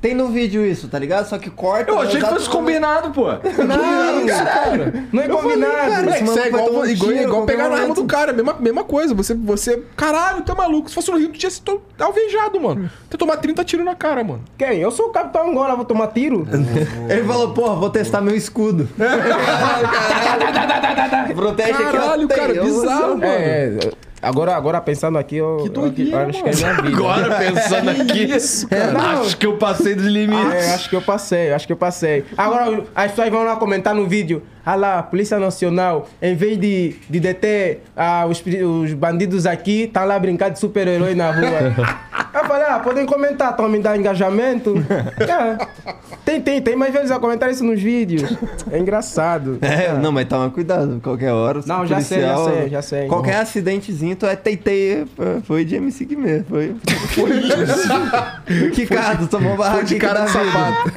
Tem 0.00 0.14
no 0.14 0.28
vídeo 0.28 0.64
isso, 0.64 0.88
tá 0.88 0.98
ligado? 0.98 1.28
Só 1.28 1.38
que 1.38 1.50
corta. 1.50 1.90
Eu 1.90 1.98
achei 1.98 2.12
que 2.12 2.16
exato 2.18 2.34
fosse 2.34 2.50
combinado, 2.50 3.10
pô. 3.10 3.26
Não, 3.64 4.26
cara. 4.26 5.04
Não 5.12 5.22
é 5.22 5.28
combinado. 5.28 6.10
isso 6.10 6.38
é 6.38 6.50
vai 6.50 7.22
igual, 7.22 7.46
pegar 7.46 7.68
na 7.68 7.76
arma 7.76 7.94
do 7.94 8.04
cara. 8.04 8.32
Mesma, 8.32 8.56
mesma 8.58 8.84
coisa. 8.84 9.14
Você, 9.14 9.34
você. 9.34 9.82
Caralho, 9.96 10.42
é 10.46 10.54
maluco. 10.54 10.88
Se 10.88 10.94
fosse 10.94 11.10
no 11.10 11.18
Rio, 11.18 11.28
tu 11.28 11.38
tinha 11.38 11.50
sido 11.50 11.80
alvejado, 11.98 12.60
mano. 12.60 12.90
Tu 13.08 13.14
ia 13.14 13.18
tomar 13.18 13.36
30 13.36 13.64
tiros 13.64 13.84
na 13.84 13.94
cara, 13.94 14.22
mano. 14.24 14.42
Quem? 14.56 14.80
Eu 14.80 14.90
sou 14.90 15.06
o 15.06 15.10
capitão 15.10 15.50
Angola, 15.50 15.76
vou 15.76 15.84
tomar 15.84 16.08
tiro? 16.08 16.46
Ele 17.08 17.24
falou, 17.24 17.52
porra, 17.52 17.74
vou 17.76 17.90
testar 17.90 18.20
meu 18.20 18.34
escudo. 18.34 18.88
Protege 21.62 21.82
aqui. 21.82 21.96
Caralho, 21.96 22.28
cara, 22.28 22.52
eu- 22.52 22.64
bizarro, 22.64 23.08
mano. 23.18 23.24
É, 23.24 23.76
é, 23.86 23.90
Agora, 24.22 24.54
agora 24.54 24.78
pensando 24.82 25.16
aqui, 25.16 25.36
eu, 25.36 25.64
eu, 25.74 25.82
eu 25.82 26.18
acho 26.18 26.42
que 26.42 26.50
é 26.50 26.54
minha 26.54 26.74
vida. 26.82 26.88
Agora 26.98 27.36
pensando 27.40 27.88
aqui, 27.88 28.28
É, 28.70 28.90
não. 28.92 29.22
acho 29.22 29.36
que 29.38 29.46
eu 29.46 29.56
passei 29.56 29.94
dos 29.94 30.04
limites. 30.04 30.44
Ah, 30.52 30.54
é, 30.56 30.74
acho 30.74 30.90
que 30.90 30.96
eu 30.96 31.00
passei, 31.00 31.52
acho 31.54 31.66
que 31.66 31.72
eu 31.72 31.76
passei. 31.76 32.24
Agora 32.36 32.82
as 32.94 33.10
pessoas 33.12 33.30
vão 33.30 33.44
lá 33.44 33.56
comentar 33.56 33.94
no 33.94 34.06
vídeo. 34.06 34.42
Ah 34.64 34.74
lá, 34.74 35.02
Polícia 35.02 35.38
Nacional, 35.38 36.08
em 36.20 36.34
vez 36.34 36.58
de, 36.58 36.96
de 37.08 37.20
deter 37.20 37.82
ah, 37.96 38.26
os, 38.26 38.42
os 38.44 38.92
bandidos 38.92 39.46
aqui, 39.46 39.90
tá 39.92 40.04
lá 40.04 40.18
brincando 40.18 40.52
de 40.52 40.58
super-herói 40.58 41.14
na 41.14 41.30
rua. 41.30 42.00
Eu 42.32 42.44
falei, 42.44 42.66
ah, 42.68 42.78
podem 42.78 43.04
comentar, 43.06 43.50
estão 43.50 43.68
me 43.68 43.80
dando 43.80 43.96
engajamento. 43.96 44.74
É. 45.18 45.90
Tem, 46.22 46.40
tem, 46.40 46.60
tem 46.60 46.76
mais 46.76 46.92
vezes 46.92 47.10
a 47.10 47.18
comentar 47.18 47.50
isso 47.50 47.64
nos 47.64 47.80
vídeos. 47.80 48.22
É 48.70 48.78
engraçado. 48.78 49.58
É, 49.62 49.94
não, 49.94 50.12
mas 50.12 50.28
toma 50.28 50.48
cuidado, 50.50 51.00
qualquer 51.02 51.32
hora. 51.32 51.60
Não, 51.66 51.84
já 51.84 52.00
sei, 52.00 52.20
já 52.20 52.36
sei, 52.36 52.68
já 52.68 52.82
sei. 52.82 53.08
Qualquer 53.08 53.36
acidentezinho, 53.36 54.14
tu 54.14 54.26
é 54.26 54.36
teitei. 54.36 55.06
Foi 55.44 55.64
de 55.64 55.76
MC 55.76 56.04
Guimê. 56.04 56.44
Foi. 56.48 56.76
Foi 57.14 57.30
isso. 57.30 58.70
que 58.74 58.86
cara, 58.86 59.16
tomou 59.26 59.56
barraca. 59.56 59.78
Foi 59.78 59.86
de 59.86 59.96
cara 59.96 60.24
de 60.24 60.30
sapato. 60.30 60.92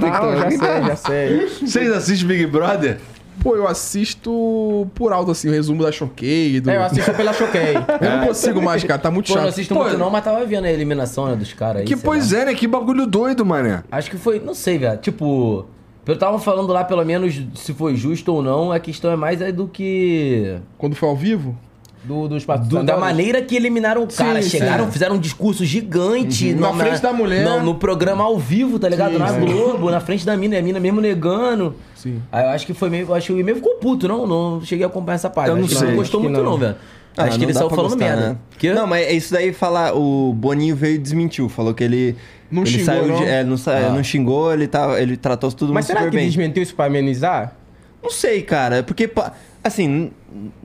Não, 0.00 0.36
já 0.36 0.50
sei, 0.50 0.82
já 0.86 0.96
sei. 0.96 1.48
Vocês 1.66 1.90
assistem 2.10 2.28
Big 2.28 2.46
Brother? 2.46 2.98
Pô, 3.42 3.56
eu 3.56 3.66
assisto 3.66 4.86
por 4.94 5.12
alto, 5.12 5.30
assim, 5.30 5.48
o 5.48 5.52
resumo 5.52 5.82
da 5.82 5.90
Choquei. 5.90 6.60
Do... 6.60 6.70
É, 6.70 6.76
eu 6.76 6.82
assisto 6.82 7.14
pela 7.14 7.32
Choquei. 7.32 7.74
Eu 8.00 8.10
não 8.18 8.26
consigo 8.26 8.60
mais, 8.60 8.84
cara. 8.84 9.00
Tá 9.00 9.10
muito 9.10 9.28
Pô, 9.28 9.32
eu 9.32 9.36
não 9.36 9.42
chato. 9.44 9.52
assisto 9.52 9.74
Pô, 9.74 9.84
muito 9.84 9.96
não, 9.96 10.10
mas 10.10 10.22
tava 10.22 10.44
vendo 10.44 10.66
a 10.66 10.70
eliminação 10.70 11.26
né, 11.26 11.36
dos 11.36 11.52
caras 11.54 11.82
aí. 11.82 11.86
Que 11.86 11.96
pois 11.96 12.32
lá. 12.32 12.40
é, 12.40 12.44
né? 12.46 12.54
Que 12.54 12.66
bagulho 12.66 13.06
doido, 13.06 13.46
mané. 13.46 13.82
Acho 13.90 14.10
que 14.10 14.18
foi, 14.18 14.40
não 14.40 14.52
sei, 14.52 14.76
velho. 14.76 14.98
Tipo, 14.98 15.66
eu 16.06 16.18
tava 16.18 16.38
falando 16.38 16.70
lá, 16.72 16.84
pelo 16.84 17.04
menos, 17.04 17.40
se 17.54 17.72
foi 17.72 17.96
justo 17.96 18.34
ou 18.34 18.42
não, 18.42 18.72
a 18.72 18.78
questão 18.78 19.10
é 19.10 19.16
mais 19.16 19.40
é 19.40 19.50
do 19.50 19.66
que. 19.66 20.56
Quando 20.76 20.94
foi 20.94 21.08
ao 21.08 21.16
vivo? 21.16 21.56
Do, 22.02 22.28
dos 22.28 22.44
do- 22.66 22.82
da 22.82 22.96
maneira 22.96 23.42
que 23.42 23.54
eliminaram 23.54 24.02
o 24.02 24.06
cara. 24.06 24.40
Sim, 24.40 24.48
Chegaram, 24.48 24.86
sim. 24.86 24.90
fizeram 24.92 25.16
um 25.16 25.18
discurso 25.18 25.64
gigante. 25.66 26.54
Na 26.54 26.72
frente 26.72 27.02
da 27.02 27.12
mulher. 27.12 27.44
No, 27.44 27.62
no 27.62 27.74
programa 27.74 28.24
ao 28.24 28.38
vivo, 28.38 28.78
tá 28.78 28.88
ligado? 28.88 29.12
Sim, 29.12 29.18
na 29.18 29.28
sim. 29.28 29.40
Globo, 29.44 29.90
na 29.90 30.00
frente 30.00 30.24
da 30.24 30.34
mina, 30.36 30.54
e 30.54 30.58
a 30.58 30.62
mina 30.62 30.80
mesmo 30.80 31.00
negando. 31.00 31.74
Sim. 31.94 32.22
Aí 32.32 32.44
eu 32.44 32.50
acho 32.50 32.64
que 32.66 32.72
foi 32.72 32.88
meio. 32.88 33.12
Acho 33.12 33.26
que 33.34 33.42
o 33.42 33.44
meio 33.44 33.56
ficou 33.56 33.74
puto, 33.74 34.08
não? 34.08 34.26
Não 34.26 34.62
cheguei 34.62 34.84
a 34.84 34.88
acompanhar 34.88 35.16
essa 35.16 35.28
parte. 35.28 35.50
Eu 35.50 35.56
não 35.56 35.64
acho 35.64 35.74
que 35.74 35.78
sei. 35.78 35.88
não 35.88 35.96
gostou 35.96 36.20
Acho 36.20 36.28
que 36.28 36.32
muito, 36.34 36.44
não. 36.44 36.52
não, 36.52 36.58
velho. 36.58 36.76
Ah, 37.16 37.24
acho 37.24 37.38
que 37.38 37.44
ele 37.44 37.52
saiu 37.52 37.68
falando 37.68 37.90
gostar, 37.90 38.04
merda. 38.16 38.28
né? 38.30 38.36
Que? 38.56 38.72
Não, 38.72 38.86
mas 38.86 39.06
é 39.06 39.12
isso 39.12 39.32
daí 39.34 39.52
falar. 39.52 39.92
O 39.94 40.32
Boninho 40.32 40.74
veio 40.74 40.94
e 40.94 40.98
desmentiu. 40.98 41.48
Falou 41.50 41.74
que 41.74 41.84
ele. 41.84 42.16
Não 42.50 42.62
ele 42.62 42.70
xingou, 42.70 42.84
saiu 42.86 43.06
não? 43.08 43.22
é, 43.24 43.44
não, 43.44 43.56
sa- 43.58 43.76
Ah. 43.76 43.90
não 43.90 44.02
xingou, 44.02 44.52
ele, 44.54 44.66
tá, 44.66 44.98
ele 45.00 45.16
tratou 45.16 45.52
todo 45.52 45.68
mundo 45.68 45.74
Mas 45.74 45.84
será 45.86 46.04
que 46.04 46.10
bem. 46.16 46.26
desmentiu 46.26 46.62
isso 46.62 46.74
pra 46.74 46.86
amenizar? 46.86 47.54
Não 48.02 48.10
sei, 48.10 48.40
cara, 48.42 48.82
porque, 48.82 49.06
pa- 49.06 49.32
assim, 49.62 50.10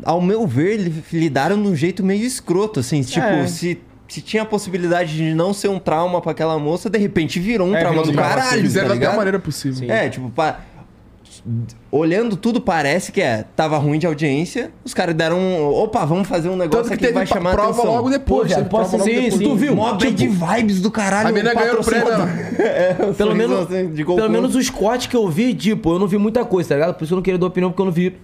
ao 0.03 0.21
meu 0.21 0.45
ver, 0.47 0.77
li- 0.77 1.03
lidaram 1.11 1.61
de 1.61 1.67
um 1.67 1.75
jeito 1.75 2.03
meio 2.03 2.23
escroto, 2.23 2.79
assim, 2.79 3.01
tipo, 3.01 3.25
É. 3.25 3.47
se, 3.47 3.79
se 4.07 4.21
tinha 4.21 4.43
a 4.43 4.45
possibilidade 4.45 5.15
de 5.15 5.33
não 5.33 5.53
ser 5.53 5.67
um 5.69 5.79
trauma 5.79 6.21
pra 6.21 6.31
aquela 6.31 6.57
moça, 6.59 6.89
de 6.89 6.97
repente 6.97 7.39
virou 7.39 7.67
um 7.67 7.75
É, 7.75 7.79
trauma 7.79 8.03
do 8.03 8.13
caralho, 8.13 8.61
Fizeram 8.61 8.87
tá 8.89 8.93
da 8.93 8.99
pior 8.99 9.15
maneira 9.15 9.39
possível. 9.39 9.79
Sim. 9.79 9.89
É, 9.91 10.09
tipo, 10.09 10.29
pa- 10.29 10.59
olhando 11.91 12.35
tudo 12.35 12.59
parece 12.59 13.11
que 13.11 13.21
é, 13.21 13.45
tava 13.55 13.77
ruim 13.77 13.99
de 13.99 14.07
audiência, 14.07 14.71
os 14.83 14.93
caras 14.93 15.13
deram 15.15 15.37
um, 15.37 15.63
opa, 15.65 16.03
vamos 16.05 16.27
fazer 16.27 16.49
um 16.49 16.55
negócio 16.55 16.83
Tanto 16.83 16.87
que 16.87 16.93
aqui 16.93 17.01
que 17.01 17.05
teve 17.07 17.13
vai 17.19 17.25
chamar 17.27 17.51
prova 17.53 17.71
atenção. 17.71 17.91
logo 17.95 18.09
depois. 18.09 18.53
Pô, 18.53 18.63
posso- 18.65 18.93
logo 18.97 19.03
sim, 19.03 19.13
depois. 19.15 19.33
sim. 19.35 19.43
Tu 19.43 19.55
viu? 19.55 19.75
Mó 19.75 19.93
bad 19.93 20.27
vibes 20.27 20.81
do 20.81 20.89
caralho. 20.89 21.29
A 21.29 21.31
mina 21.31 21.51
o 21.51 21.55
ganhou 21.55 21.79
o 21.79 21.83
prêmio, 21.83 22.07
é, 22.59 22.95
o 23.09 23.13
Pelo 23.13 23.35
menos, 23.35 23.59
assim, 23.59 23.91
de 23.91 24.03
pelo 24.05 24.29
menos 24.29 24.55
os 24.55 24.69
cortes 24.69 25.07
que 25.07 25.15
eu 25.15 25.27
vi, 25.29 25.53
tipo, 25.53 25.93
eu 25.93 25.99
não 25.99 26.07
vi 26.07 26.17
muita 26.17 26.43
coisa, 26.45 26.69
tá 26.69 26.75
ligado? 26.75 26.95
Por 26.95 27.03
isso 27.03 27.13
eu 27.13 27.17
não 27.17 27.23
queria 27.23 27.37
dar 27.37 27.47
opinião, 27.47 27.69
porque 27.69 27.81
eu 27.81 27.85
não 27.85 27.91
vi, 27.93 28.17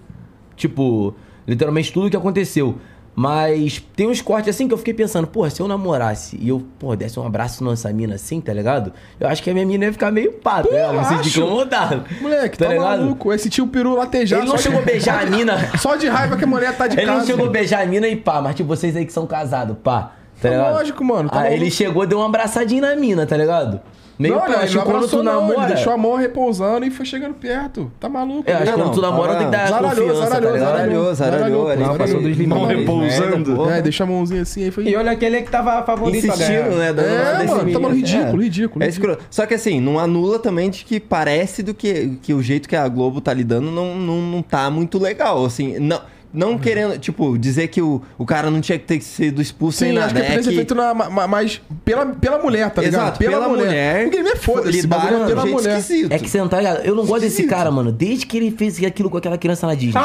tipo, 0.56 1.14
literalmente 1.46 1.92
tudo 1.92 2.06
o 2.06 2.10
que 2.10 2.16
aconteceu. 2.16 2.76
Mas 3.14 3.78
tem 3.94 4.08
uns 4.08 4.22
cortes 4.22 4.48
assim 4.54 4.66
que 4.66 4.72
eu 4.72 4.78
fiquei 4.78 4.94
pensando, 4.94 5.26
porra, 5.26 5.50
se 5.50 5.60
eu 5.60 5.68
namorasse 5.68 6.38
e 6.40 6.48
eu, 6.48 6.62
porra, 6.78 6.96
desse 6.96 7.20
um 7.20 7.26
abraço 7.26 7.62
nessa 7.62 7.92
mina 7.92 8.14
assim, 8.14 8.40
tá 8.40 8.54
ligado? 8.54 8.90
Eu 9.20 9.28
acho 9.28 9.42
que 9.42 9.50
a 9.50 9.52
minha 9.52 9.66
mina 9.66 9.84
ia 9.84 9.92
ficar 9.92 10.10
meio 10.10 10.32
pá, 10.32 10.62
tá 10.62 10.70
ligado? 10.70 10.94
Me 10.98 11.04
sentir 11.04 11.28
acho. 11.28 11.40
incomodado. 11.42 12.04
Moleque, 12.22 12.56
tá, 12.56 12.74
maluco. 12.74 13.30
Esse 13.30 13.50
tio 13.50 13.66
peru 13.66 13.94
latejar. 13.94 14.40
Ele 14.40 14.48
não 14.48 14.56
chegou 14.56 14.78
a 14.78 14.80
de- 14.82 14.86
beijar 14.90 15.26
a 15.26 15.30
mina. 15.30 15.58
Só 15.76 15.94
de 15.96 16.08
raiva 16.08 16.38
que 16.38 16.44
a 16.44 16.46
mulher 16.46 16.74
tá 16.74 16.86
de 16.86 16.96
Ele 16.96 17.04
casa. 17.04 17.18
não 17.18 17.26
chegou 17.26 17.46
a 17.48 17.50
beijar 17.50 17.82
a 17.82 17.86
mina 17.86 18.08
e 18.08 18.16
pá, 18.16 18.40
mas 18.40 18.54
tipo, 18.54 18.66
vocês 18.66 18.96
aí 18.96 19.04
que 19.04 19.12
são 19.12 19.26
casados, 19.26 19.76
pá. 19.84 20.12
Tá 20.40 20.48
É 20.48 20.52
ligado? 20.52 20.72
lógico, 20.72 21.04
mano, 21.04 21.28
tá 21.28 21.40
Aí 21.42 21.48
ele 21.48 21.56
maluco. 21.56 21.76
chegou, 21.76 22.06
deu 22.06 22.16
uma 22.18 22.26
abraçadinha 22.28 22.80
na 22.80 22.96
mina, 22.96 23.26
tá 23.26 23.36
ligado? 23.36 23.78
Meio 24.22 24.34
não, 24.34 24.40
pá, 24.40 24.48
não, 24.48 24.58
não 24.58 24.66
que 24.66 24.72
quando 24.74 24.88
abraçou, 24.96 25.08
tu 25.20 25.22
não. 25.22 25.32
namora. 25.40 25.58
Ele 25.66 25.74
deixou 25.74 25.92
a 25.92 25.96
mão 25.98 26.14
repousando 26.16 26.86
e 26.86 26.90
foi 26.90 27.04
chegando 27.06 27.34
perto. 27.34 27.90
Tá 28.00 28.08
maluco. 28.08 28.44
É, 28.48 28.54
acho 28.54 28.62
que 28.64 28.70
Não, 28.70 28.74
quando 28.78 28.86
não, 28.86 28.94
tu 28.94 29.00
namora 29.02 29.28
tava- 29.34 29.38
tem 29.38 29.46
que 29.50 29.56
dar 29.56 29.68
Zaralhou, 29.68 30.06
confiança, 30.08 30.28
zaralhou, 30.28 30.50
tá 30.52 30.56
ligado? 30.56 30.72
Zaralhou, 30.74 31.14
zaralhou. 31.14 31.68
ali. 31.68 31.82
Não, 31.82 31.96
passou 31.98 32.22
dos 32.22 32.36
Mão 32.46 32.58
limites. 32.70 32.78
repousando. 33.18 33.70
É, 33.70 33.82
deixou 33.82 34.04
a 34.04 34.06
mãozinha 34.10 34.42
assim 34.42 34.64
aí 34.64 34.70
foi. 34.70 34.84
E 34.88 34.96
olha 34.96 35.10
aquele 35.12 35.42
que 35.42 35.50
tava 35.50 35.82
favorito. 35.84 36.26
Insistindo, 36.26 36.76
né? 36.76 36.88
É, 36.88 37.44
mano, 37.46 37.58
tá 37.72 37.88
ridículo, 37.88 37.88
ridículo, 37.92 38.42
É 38.42 38.44
ridículo. 38.44 38.84
escroto. 38.88 39.24
Só 39.30 39.46
que 39.46 39.54
assim, 39.54 39.80
não 39.80 39.98
anula 39.98 40.38
também 40.38 40.70
de 40.70 40.84
que 40.84 41.00
parece 41.00 41.62
do 41.62 41.74
que, 41.74 42.18
que 42.22 42.32
o 42.34 42.42
jeito 42.42 42.68
que 42.68 42.76
a 42.76 42.86
Globo 42.88 43.20
tá 43.20 43.32
lidando 43.32 43.70
não, 43.70 43.94
não, 43.96 44.16
não 44.20 44.42
tá 44.42 44.70
muito 44.70 44.98
legal. 44.98 45.44
Assim, 45.44 45.78
não, 45.78 46.00
não 46.32 46.56
querendo, 46.58 46.98
tipo, 46.98 47.36
dizer 47.38 47.68
que 47.68 47.82
o, 47.82 48.00
o 48.16 48.24
cara 48.24 48.50
não 48.50 48.60
tinha 48.60 48.78
que 48.78 48.86
ter 48.86 49.00
sido 49.02 49.42
expulso 49.42 49.82
nem 49.84 49.92
Sim, 49.92 49.98
nada. 49.98 50.06
acho 50.06 50.14
que 50.14 50.20
é 50.20 50.24
poderia 50.24 50.42
ser 50.44 50.50
que- 50.50 50.56
feito 50.56 50.74
na, 50.74 50.94
ma- 50.94 51.28
mais 51.28 51.60
pela, 51.84 52.06
pela 52.06 52.38
mulher, 52.38 52.70
tá 52.70 52.80
ligado? 52.82 53.02
Exato, 53.02 53.18
pela, 53.18 53.48
mulher. 53.48 54.06
O 54.06 54.10
game 54.10 54.28
é 54.30 54.36
foda-se, 54.36 54.80
lidaram 54.80 55.02
bagulho 55.04 55.16
é 55.16 55.18
de 55.18 55.24
um 55.24 55.28
pela 55.28 55.42
jeito 55.42 55.56
mulher. 55.56 55.78
esquisito. 55.78 56.12
É 56.12 56.18
que 56.18 56.30
você 56.30 56.38
não 56.38 56.48
tá 56.48 56.58
ligado? 56.58 56.80
Eu 56.84 56.94
não 56.94 57.04
gosto 57.04 57.22
desse 57.22 57.42
cara, 57.44 57.70
mano. 57.70 57.92
Desde 57.92 58.24
que 58.26 58.36
ele 58.36 58.50
fez 58.50 58.82
aquilo 58.82 59.10
com 59.10 59.18
aquela 59.18 59.36
criança 59.36 59.66
na 59.66 59.74
Disney. 59.74 60.00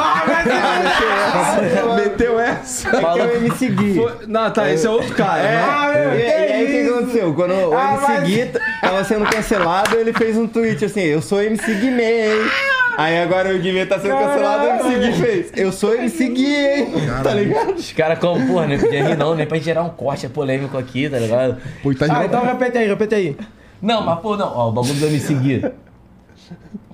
Meteu 1.96 2.38
essa. 2.38 2.88
É 2.96 3.00
que 3.00 3.36
eu 3.36 3.40
me 3.40 3.50
segui. 3.56 3.94
Foi- 3.94 4.12
Não, 4.26 4.50
tá, 4.50 4.70
esse 4.72 4.86
é 4.86 4.90
outro 4.90 5.14
cara. 5.14 5.42
né? 5.42 6.16
E, 6.16 6.20
e 6.20 6.52
aí 6.52 6.64
o 6.64 6.66
que 6.66 6.82
que 6.84 6.88
aconteceu? 6.90 7.34
Quando 7.34 7.52
o 7.54 7.74
Ah, 7.74 7.94
MC 7.94 8.06
mas- 8.12 8.28
Gui 8.28 8.44
t- 8.46 8.60
tava 8.80 9.04
sendo 9.04 9.24
cancelado, 9.26 9.96
ele 9.96 10.12
fez 10.12 10.36
um 10.36 10.46
tweet 10.46 10.84
assim, 10.84 11.00
eu 11.00 11.22
sou 11.22 11.42
MC 11.42 11.74
Guimê, 11.74 12.26
hein? 12.34 12.50
Aí 12.98 13.16
agora 13.16 13.54
o 13.54 13.58
Guimê 13.60 13.86
tá 13.86 13.96
sendo 14.00 14.16
cancelado, 14.18 14.64
o 14.64 14.68
MC 14.70 14.98
Gui 14.98 15.12
fez, 15.12 15.52
eu 15.54 15.70
sou 15.70 15.94
MC 15.94 16.30
Gui, 16.30 16.56
hein? 16.56 16.92
Tá 17.22 17.32
ligado? 17.32 17.74
Os 17.74 17.92
caras 17.92 18.18
como, 18.18 18.44
porra, 18.44 18.66
nem 18.66 18.76
podia 18.76 19.04
rir 19.04 19.16
não, 19.16 19.36
nem 19.36 19.46
pra 19.46 19.56
gente 19.56 19.66
gerar 19.66 19.84
um 19.84 19.88
corte 19.88 20.28
polêmico 20.28 20.76
aqui, 20.76 21.08
tá 21.08 21.16
ligado? 21.16 21.58
Pô, 21.80 21.94
tá 21.94 22.06
Ah, 22.10 22.24
então 22.26 22.44
repete 22.44 22.76
aí, 22.76 22.88
repete 22.88 23.14
aí. 23.14 23.36
Não, 23.80 24.02
mas 24.04 24.18
pô, 24.18 24.36
não, 24.36 24.52
ó, 24.52 24.70
o 24.70 24.72
bagulho 24.72 24.94
do 24.94 25.10
me 25.10 25.20
seguir. 25.20 25.72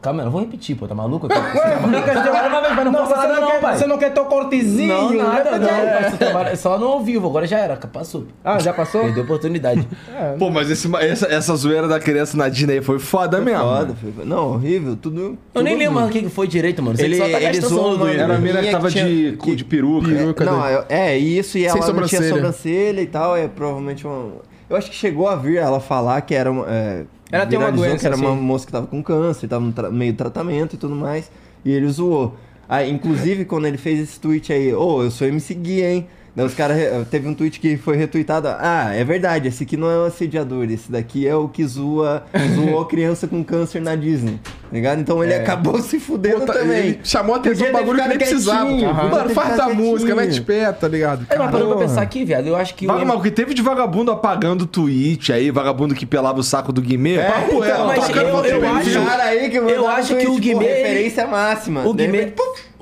Calma, 0.04 0.20
eu 0.20 0.24
não 0.26 0.32
vou 0.32 0.42
repetir, 0.42 0.76
pô, 0.76 0.86
tá 0.86 0.94
maluco? 0.94 1.26
Uma 1.32 2.60
vez, 2.60 2.76
mas 2.76 2.84
não, 2.84 2.92
posso 2.92 3.08
você, 3.14 3.26
não 3.26 3.40
não, 3.40 3.50
quer, 3.50 3.60
pai. 3.62 3.76
você 3.78 3.86
não 3.86 3.96
quer 3.98 4.10
teu 4.12 4.24
cortezinho? 4.26 4.88
Não, 4.88 5.12
nada, 5.14 5.52
repete 5.52 5.70
aí. 5.70 5.86
não. 5.86 5.92
pai, 6.02 6.10
você 6.10 6.16
trabalha 6.18 6.56
só 6.56 6.78
no 6.78 6.86
ao 6.88 7.00
vivo, 7.02 7.26
agora 7.26 7.46
já 7.46 7.58
era, 7.58 7.74
passou. 7.76 8.26
Ah, 8.44 8.58
já 8.58 8.74
passou? 8.74 9.00
Perdeu 9.00 9.22
a 9.22 9.24
oportunidade. 9.24 9.88
Pô, 10.38 10.50
mas 10.50 10.70
esse- 10.70 10.94
essa, 10.96 11.26
essa 11.26 11.56
zoeira 11.56 11.88
da 11.88 11.98
criança 11.98 12.36
na 12.36 12.50
Disney 12.50 12.82
foi 12.82 12.98
foda 12.98 13.40
mesmo. 13.40 13.60
Foda, 13.62 13.94
foi- 13.94 14.24
não, 14.26 14.52
horrível, 14.52 14.94
tudo... 14.94 15.38
Eu 15.54 15.62
nem 15.62 15.72
tudo 15.72 15.78
lembro 15.78 15.94
mais 15.94 16.10
ruim. 16.10 16.20
o 16.20 16.22
que 16.24 16.28
foi 16.28 16.46
direito, 16.46 16.82
mano. 16.82 17.00
Ele- 17.00 17.16
que 17.16 17.22
só 17.22 17.24
tá 17.30 17.40
ele 17.40 17.46
gastando 17.46 17.68
zoou. 17.68 18.08
Era 18.08 18.34
a 18.34 18.38
mina 18.38 18.54
que 18.56 18.60
Minha 18.60 18.72
tava 18.72 18.90
de, 18.90 19.38
que- 19.42 19.56
de 19.56 19.64
peruca. 19.64 20.08
Peruca. 20.08 20.44
Não, 20.44 20.62
é 20.88 21.16
isso, 21.16 21.56
e 21.56 21.64
ela 21.64 21.74
não 21.76 21.80
tinha 21.80 21.86
sobrancelha. 21.94 22.28
sobrancelha 22.34 23.00
e 23.00 23.06
tal, 23.06 23.34
é 23.36 23.48
provavelmente 23.48 24.06
uma... 24.06 24.32
Eu 24.68 24.76
acho 24.76 24.90
que 24.90 24.96
chegou 24.96 25.28
a 25.28 25.36
vir 25.36 25.56
ela 25.58 25.80
falar 25.80 26.20
que 26.22 26.34
era 26.34 26.50
uma... 26.50 26.66
é, 26.68 27.04
Ela 27.30 27.46
tem 27.46 27.58
uma 27.58 27.72
doença, 27.72 27.98
que 27.98 28.06
era 28.06 28.16
uma 28.16 28.32
assim. 28.32 28.40
moça 28.40 28.66
que 28.66 28.72
tava 28.72 28.86
com 28.86 29.02
câncer, 29.02 29.48
tava 29.48 29.64
no 29.64 29.72
tra- 29.72 29.90
meio 29.90 30.14
tratamento 30.14 30.74
e 30.74 30.78
tudo 30.78 30.94
mais, 30.94 31.30
e 31.64 31.70
ele 31.70 31.88
zoou. 31.88 32.36
Aí, 32.68 32.90
inclusive, 32.90 33.44
quando 33.44 33.66
ele 33.66 33.76
fez 33.76 33.98
esse 34.00 34.18
tweet 34.20 34.52
aí, 34.52 34.72
ô, 34.74 35.02
eu 35.02 35.10
sou 35.10 35.26
MC 35.26 35.54
Gui, 35.54 35.82
hein? 35.82 36.06
Daí 36.36 36.44
os 36.46 36.54
caras... 36.54 36.76
Teve 37.10 37.28
um 37.28 37.34
tweet 37.34 37.60
que 37.60 37.76
foi 37.76 37.96
retweetado, 37.96 38.48
ah, 38.48 38.90
é 38.94 39.04
verdade, 39.04 39.48
esse 39.48 39.62
aqui 39.62 39.76
não 39.76 39.90
é 39.90 39.96
o 39.98 40.04
assediador, 40.04 40.64
esse 40.70 40.90
daqui 40.90 41.26
é 41.28 41.34
o 41.36 41.48
que 41.48 41.64
zoa, 41.64 42.24
zoou 42.54 42.84
criança 42.86 43.26
com 43.28 43.44
câncer 43.44 43.80
na 43.80 43.94
Disney, 43.94 44.40
tá 44.42 44.50
ligado? 44.72 45.00
Então 45.00 45.22
ele 45.22 45.32
acabou 45.34 45.80
se 45.80 46.00
fudendo 46.00 46.40
Pô, 46.40 46.46
tá- 46.46 46.54
também. 46.54 46.78
Ele 46.78 47.00
chamou 47.04 47.34
a 47.36 47.38
atenção 47.38 47.66
do 47.66 47.66
ter 47.66 47.72
bagulho 47.72 48.02
que 48.02 48.08
nem 48.08 48.18
precisava. 48.18 48.68
podia 48.70 48.92
Mano, 48.92 49.30
faz 49.30 49.56
da 49.56 49.68
música, 49.68 50.14
mete 50.14 50.40
pé, 50.40 50.72
tá 50.72 50.88
ligado? 50.88 51.24
É, 51.30 51.38
mas 51.38 51.50
parando 51.50 51.70
pra 51.70 51.78
pensar 51.86 52.02
aqui, 52.02 52.24
viado, 52.24 52.46
eu 52.48 52.56
acho 52.56 52.74
que 52.74 52.86
Vaga, 52.86 53.04
o... 53.04 53.06
mas 53.06 53.16
o 53.16 53.22
que 53.22 53.30
teve 53.30 53.54
de 53.54 53.62
vagabundo 53.62 54.10
apagando 54.10 54.66
tweet 54.66 55.32
aí, 55.32 55.50
vagabundo 55.52 55.94
que 55.94 56.04
pelava 56.04 56.40
o 56.40 56.42
saco 56.42 56.72
do 56.72 56.80
Guimê. 56.82 57.18
Papo 57.18 57.62
é, 57.64 57.70
então, 57.70 57.86
mas 57.86 58.06
tocando 58.08 58.26
eu- 58.28 58.44
eu 58.44 58.60
perfil. 58.60 59.00
acho- 59.00 59.04
cara 59.08 59.22
aí 59.24 59.50
que 59.50 59.56
eu 59.56 59.88
acho 59.88 60.16
que 60.16 60.24
tweet, 60.24 60.36
o 60.38 60.40
Guimê, 60.40 60.64
referência 60.66 61.26
máxima. 61.26 61.86
O 61.86 61.94
Guimê, 61.94 62.32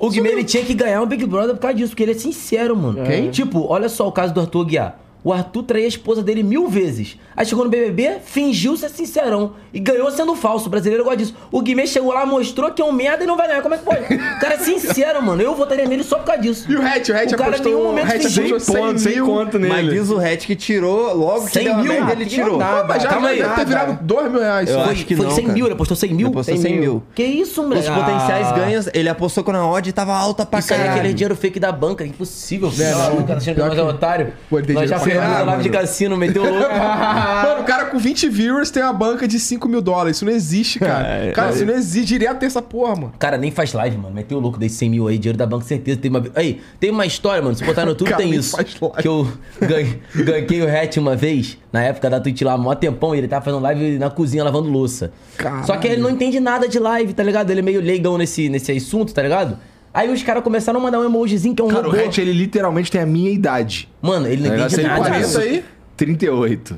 o 0.05 0.09
Guimê 0.09 0.31
ele 0.31 0.43
tinha 0.43 0.65
que 0.65 0.73
ganhar 0.73 1.01
um 1.01 1.05
Big 1.05 1.25
Brother 1.25 1.55
por 1.55 1.61
causa 1.61 1.77
disso, 1.77 1.91
porque 1.91 2.03
ele 2.03 2.11
é 2.11 2.15
sincero, 2.15 2.75
mano. 2.75 3.03
Quem? 3.05 3.31
Tipo, 3.31 3.65
olha 3.67 3.87
só 3.87 4.07
o 4.07 4.11
caso 4.11 4.33
do 4.33 4.41
Arthur 4.41 4.65
Guiar. 4.65 4.99
O 5.23 5.31
Arthur 5.31 5.63
traía 5.63 5.85
a 5.85 5.87
esposa 5.87 6.21
dele 6.21 6.43
mil 6.43 6.67
vezes. 6.67 7.17
Aí 7.35 7.45
chegou 7.45 7.63
no 7.63 7.69
BBB, 7.71 8.17
fingiu 8.25 8.75
ser 8.75 8.89
sincerão. 8.89 9.53
E 9.73 9.79
ganhou 9.79 10.11
sendo 10.11 10.35
falso. 10.35 10.67
O 10.67 10.69
brasileiro 10.69 11.03
gosta 11.03 11.17
disso. 11.17 11.33
O 11.51 11.61
Guimê 11.61 11.87
chegou 11.87 12.13
lá, 12.13 12.25
mostrou 12.25 12.69
que 12.71 12.81
é 12.81 12.85
um 12.85 12.91
merda 12.91 13.23
e 13.23 13.27
não 13.27 13.37
vai 13.37 13.47
ganhar. 13.47 13.61
Como 13.61 13.73
é 13.73 13.77
que 13.77 13.85
pode? 13.85 14.01
O 14.03 14.39
cara 14.39 14.55
é 14.55 14.57
sincero, 14.57 15.23
mano. 15.23 15.41
Eu 15.41 15.55
votaria 15.55 15.85
nele 15.87 16.03
só 16.03 16.17
por 16.17 16.25
causa 16.25 16.41
disso. 16.41 16.69
E 16.71 16.75
o 16.75 16.81
Hatch, 16.85 17.09
o 17.09 17.13
Hatch 17.13 17.31
O 17.31 17.37
cara 17.37 17.49
apostou... 17.51 17.93
o 17.93 17.97
Hatch 17.97 18.21
fingiu. 18.23 18.45
apostou 18.57 18.75
100 18.75 18.83
Ponto, 18.83 18.99
sem 18.99 19.13
mil. 19.13 19.25
conto 19.25 19.59
Mas 19.59 19.69
nele. 19.85 19.99
diz 19.99 20.09
o 20.11 20.17
Hatch 20.19 20.45
que 20.45 20.55
tirou, 20.55 21.15
logo 21.15 21.45
que 21.45 21.51
100 21.53 21.63
deu 21.63 21.73
a 21.73 21.77
mil? 21.77 21.93
merda, 21.93 22.07
Ah, 22.07 22.11
ele 22.11 22.25
que 22.25 22.29
tirou. 22.35 22.57
nada. 22.57 22.83
Mas 22.87 23.03
já, 23.03 23.09
Calma 23.09 23.27
já 23.29 23.33
aí. 23.33 23.41
deve 23.41 23.55
ter 23.55 23.65
virado 23.65 23.99
2 24.03 24.31
mil 24.31 24.41
reais. 24.41 24.69
Eu 24.69 24.75
só. 24.75 24.83
acho 24.91 25.05
que 25.05 25.15
foi 25.15 25.25
não, 25.25 25.31
100 25.33 25.43
cara. 25.45 25.53
mil, 25.55 25.65
ele 25.65 25.73
apostou 25.73 25.97
100 25.97 26.09
mil? 26.13 26.27
Ele 26.27 26.33
apostou 26.33 26.55
100 26.55 26.61
100 26.63 26.79
mil. 26.79 27.03
Que 27.15 27.23
isso, 27.23 27.63
moleque? 27.63 27.89
Os 27.89 27.95
potenciais 27.95 28.47
Ah. 28.47 28.51
ganhos, 28.53 28.89
ele 28.93 29.09
apostou 29.09 29.43
quando 29.43 29.55
a 29.55 29.67
odd 29.67 29.91
tava 29.93 30.13
alta 30.13 30.45
pra 30.45 30.59
Isso 30.59 30.73
aí 30.73 30.79
é 30.79 30.83
caralho. 30.83 30.99
aquele 30.99 31.13
dinheiro 31.15 31.35
fake 31.35 31.59
da 31.59 31.71
banca, 31.71 32.05
impossível. 32.05 32.71
É, 32.79 32.91
não. 32.91 33.17
o 33.19 33.23
cara 33.23 33.37
achando 33.39 33.55
que 33.55 33.61
nós 33.61 33.71
é 33.71 33.75
que- 33.75 33.81
otário. 33.81 34.33
Pô, 34.49 34.59
ele 34.59 34.67
tem 34.67 34.75
dinheiro 34.75 34.99
live 35.17 35.63
de 35.63 35.69
cassino, 35.69 36.17
meteu 36.17 36.43
louco. 36.43 36.69
Mano, 36.73 37.61
o 37.61 37.63
cara 37.63 37.85
com 37.85 37.97
20 37.97 38.29
viewers 38.29 38.71
tem 38.71 38.81
uma 38.83 38.93
banca 38.93 39.27
de 39.27 39.39
5 39.39 39.67
mil 39.67 39.81
dólares. 39.81 40.17
Isso 40.17 40.25
não 40.25 40.31
existe, 40.31 40.79
cara. 40.79 41.31
cara, 41.33 41.51
isso 41.51 41.65
não 41.65 41.73
existe. 41.73 42.07
Direto 42.07 42.39
tem 42.39 42.47
essa 42.47 42.61
porra, 42.61 42.95
mano. 42.95 43.13
Cara, 43.17 43.37
nem 43.37 43.51
faz 43.51 43.73
live, 43.73 43.97
mano. 43.97 44.13
Meteu 44.13 44.37
o 44.37 44.41
louco 44.41 44.57
desse 44.57 44.75
100 44.75 44.89
mil 44.89 45.07
aí, 45.07 45.17
dinheiro 45.17 45.37
da 45.37 45.45
banca, 45.45 45.65
certeza. 45.65 45.99
Tem 45.99 46.09
uma... 46.09 46.23
Aí, 46.35 46.61
tem 46.79 46.91
uma 46.91 47.05
história, 47.05 47.41
mano. 47.41 47.55
Se 47.55 47.63
botar 47.63 47.85
no 47.85 47.91
YouTube, 47.93 48.09
Cara, 48.09 48.21
tem 48.21 48.31
nem 48.31 48.39
isso. 48.39 48.55
faz 48.55 48.75
live. 48.79 48.97
Que 49.01 49.07
eu 49.07 49.27
ganhei, 49.59 50.01
ganhei 50.15 50.61
o 50.61 50.67
hatch 50.69 50.97
uma 50.97 51.15
vez, 51.15 51.57
na 51.71 51.83
época 51.83 52.09
da 52.09 52.19
Twitch 52.19 52.41
lá, 52.41 52.57
mó 52.57 52.73
tempão, 52.75 53.15
e 53.15 53.17
ele 53.17 53.27
tava 53.27 53.43
fazendo 53.45 53.61
live 53.61 53.97
na 53.97 54.09
cozinha 54.09 54.43
lavando 54.43 54.69
louça. 54.69 55.11
Caralho. 55.37 55.65
Só 55.65 55.77
que 55.77 55.87
ele 55.87 56.01
não 56.01 56.09
entende 56.09 56.39
nada 56.39 56.67
de 56.67 56.79
live, 56.79 57.13
tá 57.13 57.23
ligado? 57.23 57.49
Ele 57.49 57.59
é 57.59 57.63
meio 57.63 57.81
leigão 57.81 58.17
nesse, 58.17 58.49
nesse 58.49 58.71
assunto, 58.71 59.13
tá 59.13 59.21
ligado? 59.21 59.57
Aí 59.93 60.11
os 60.11 60.23
caras 60.23 60.43
começaram 60.43 60.79
a 60.79 60.83
mandar 60.83 60.99
um 60.99 61.05
emojizinho 61.05 61.53
que 61.55 61.61
é 61.61 61.65
um 61.65 61.67
Cara, 61.67 61.87
o 61.87 61.91
robô. 61.91 62.03
Hatch, 62.03 62.17
ele 62.17 62.33
literalmente 62.33 62.89
tem 62.91 62.99
a 63.01 63.05
minha 63.05 63.29
idade. 63.29 63.87
Mano, 64.01 64.27
ele 64.27 64.47
não 64.49 64.57
Tá 64.57 64.65
entende 64.65 64.83
nada. 64.87 65.01
parece 65.03 65.29
Isso 65.29 65.39
aí? 65.39 65.63
38. 65.95 66.75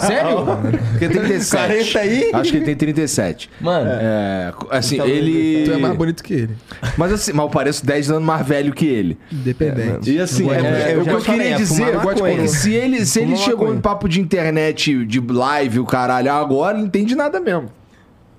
Sério? 0.00 0.36
Porque 0.92 1.08
37. 1.08 1.90
40 1.92 1.98
aí? 1.98 2.30
Acho 2.32 2.50
que 2.52 2.56
ele 2.58 2.64
tem 2.64 2.76
37. 2.76 3.50
Mano, 3.60 3.90
É, 3.90 4.52
assim, 4.70 4.94
Então, 4.94 5.06
ele... 5.08 5.64
Tu 5.64 5.72
é 5.72 5.76
mais 5.78 5.96
bonito 5.96 6.22
que 6.22 6.34
ele. 6.34 6.50
Mas 6.96 7.12
assim, 7.12 7.32
mas 7.32 7.44
eu 7.44 7.50
pareço 7.50 7.84
10 7.84 8.10
anos 8.12 8.22
mais 8.24 8.46
velho 8.46 8.72
que 8.72 8.86
ele. 8.86 9.18
Independente. 9.32 10.12
E 10.12 10.20
assim, 10.20 10.44
Eu 10.44 10.50
gosto- 10.50 10.64
é, 10.66 10.94
eu 10.94 11.00
o 11.00 11.04
que 11.04 11.10
eu 11.10 11.20
queria 11.20 11.50
é 11.50 11.54
dizer 11.54 11.94
eu 11.94 12.00
gosto 12.00 12.22
de- 12.24 12.30
é 12.30 12.46
se 12.46 12.72
ele, 12.72 13.04
se 13.04 13.20
ele 13.20 13.36
chegou 13.36 13.74
em 13.74 13.80
papo 13.80 14.08
de 14.08 14.20
internet, 14.20 15.04
de 15.04 15.20
live, 15.20 15.80
o 15.80 15.84
caralho, 15.84 16.30
agora, 16.32 16.78
não 16.78 16.84
entende 16.86 17.16
nada 17.16 17.40
mesmo. 17.40 17.68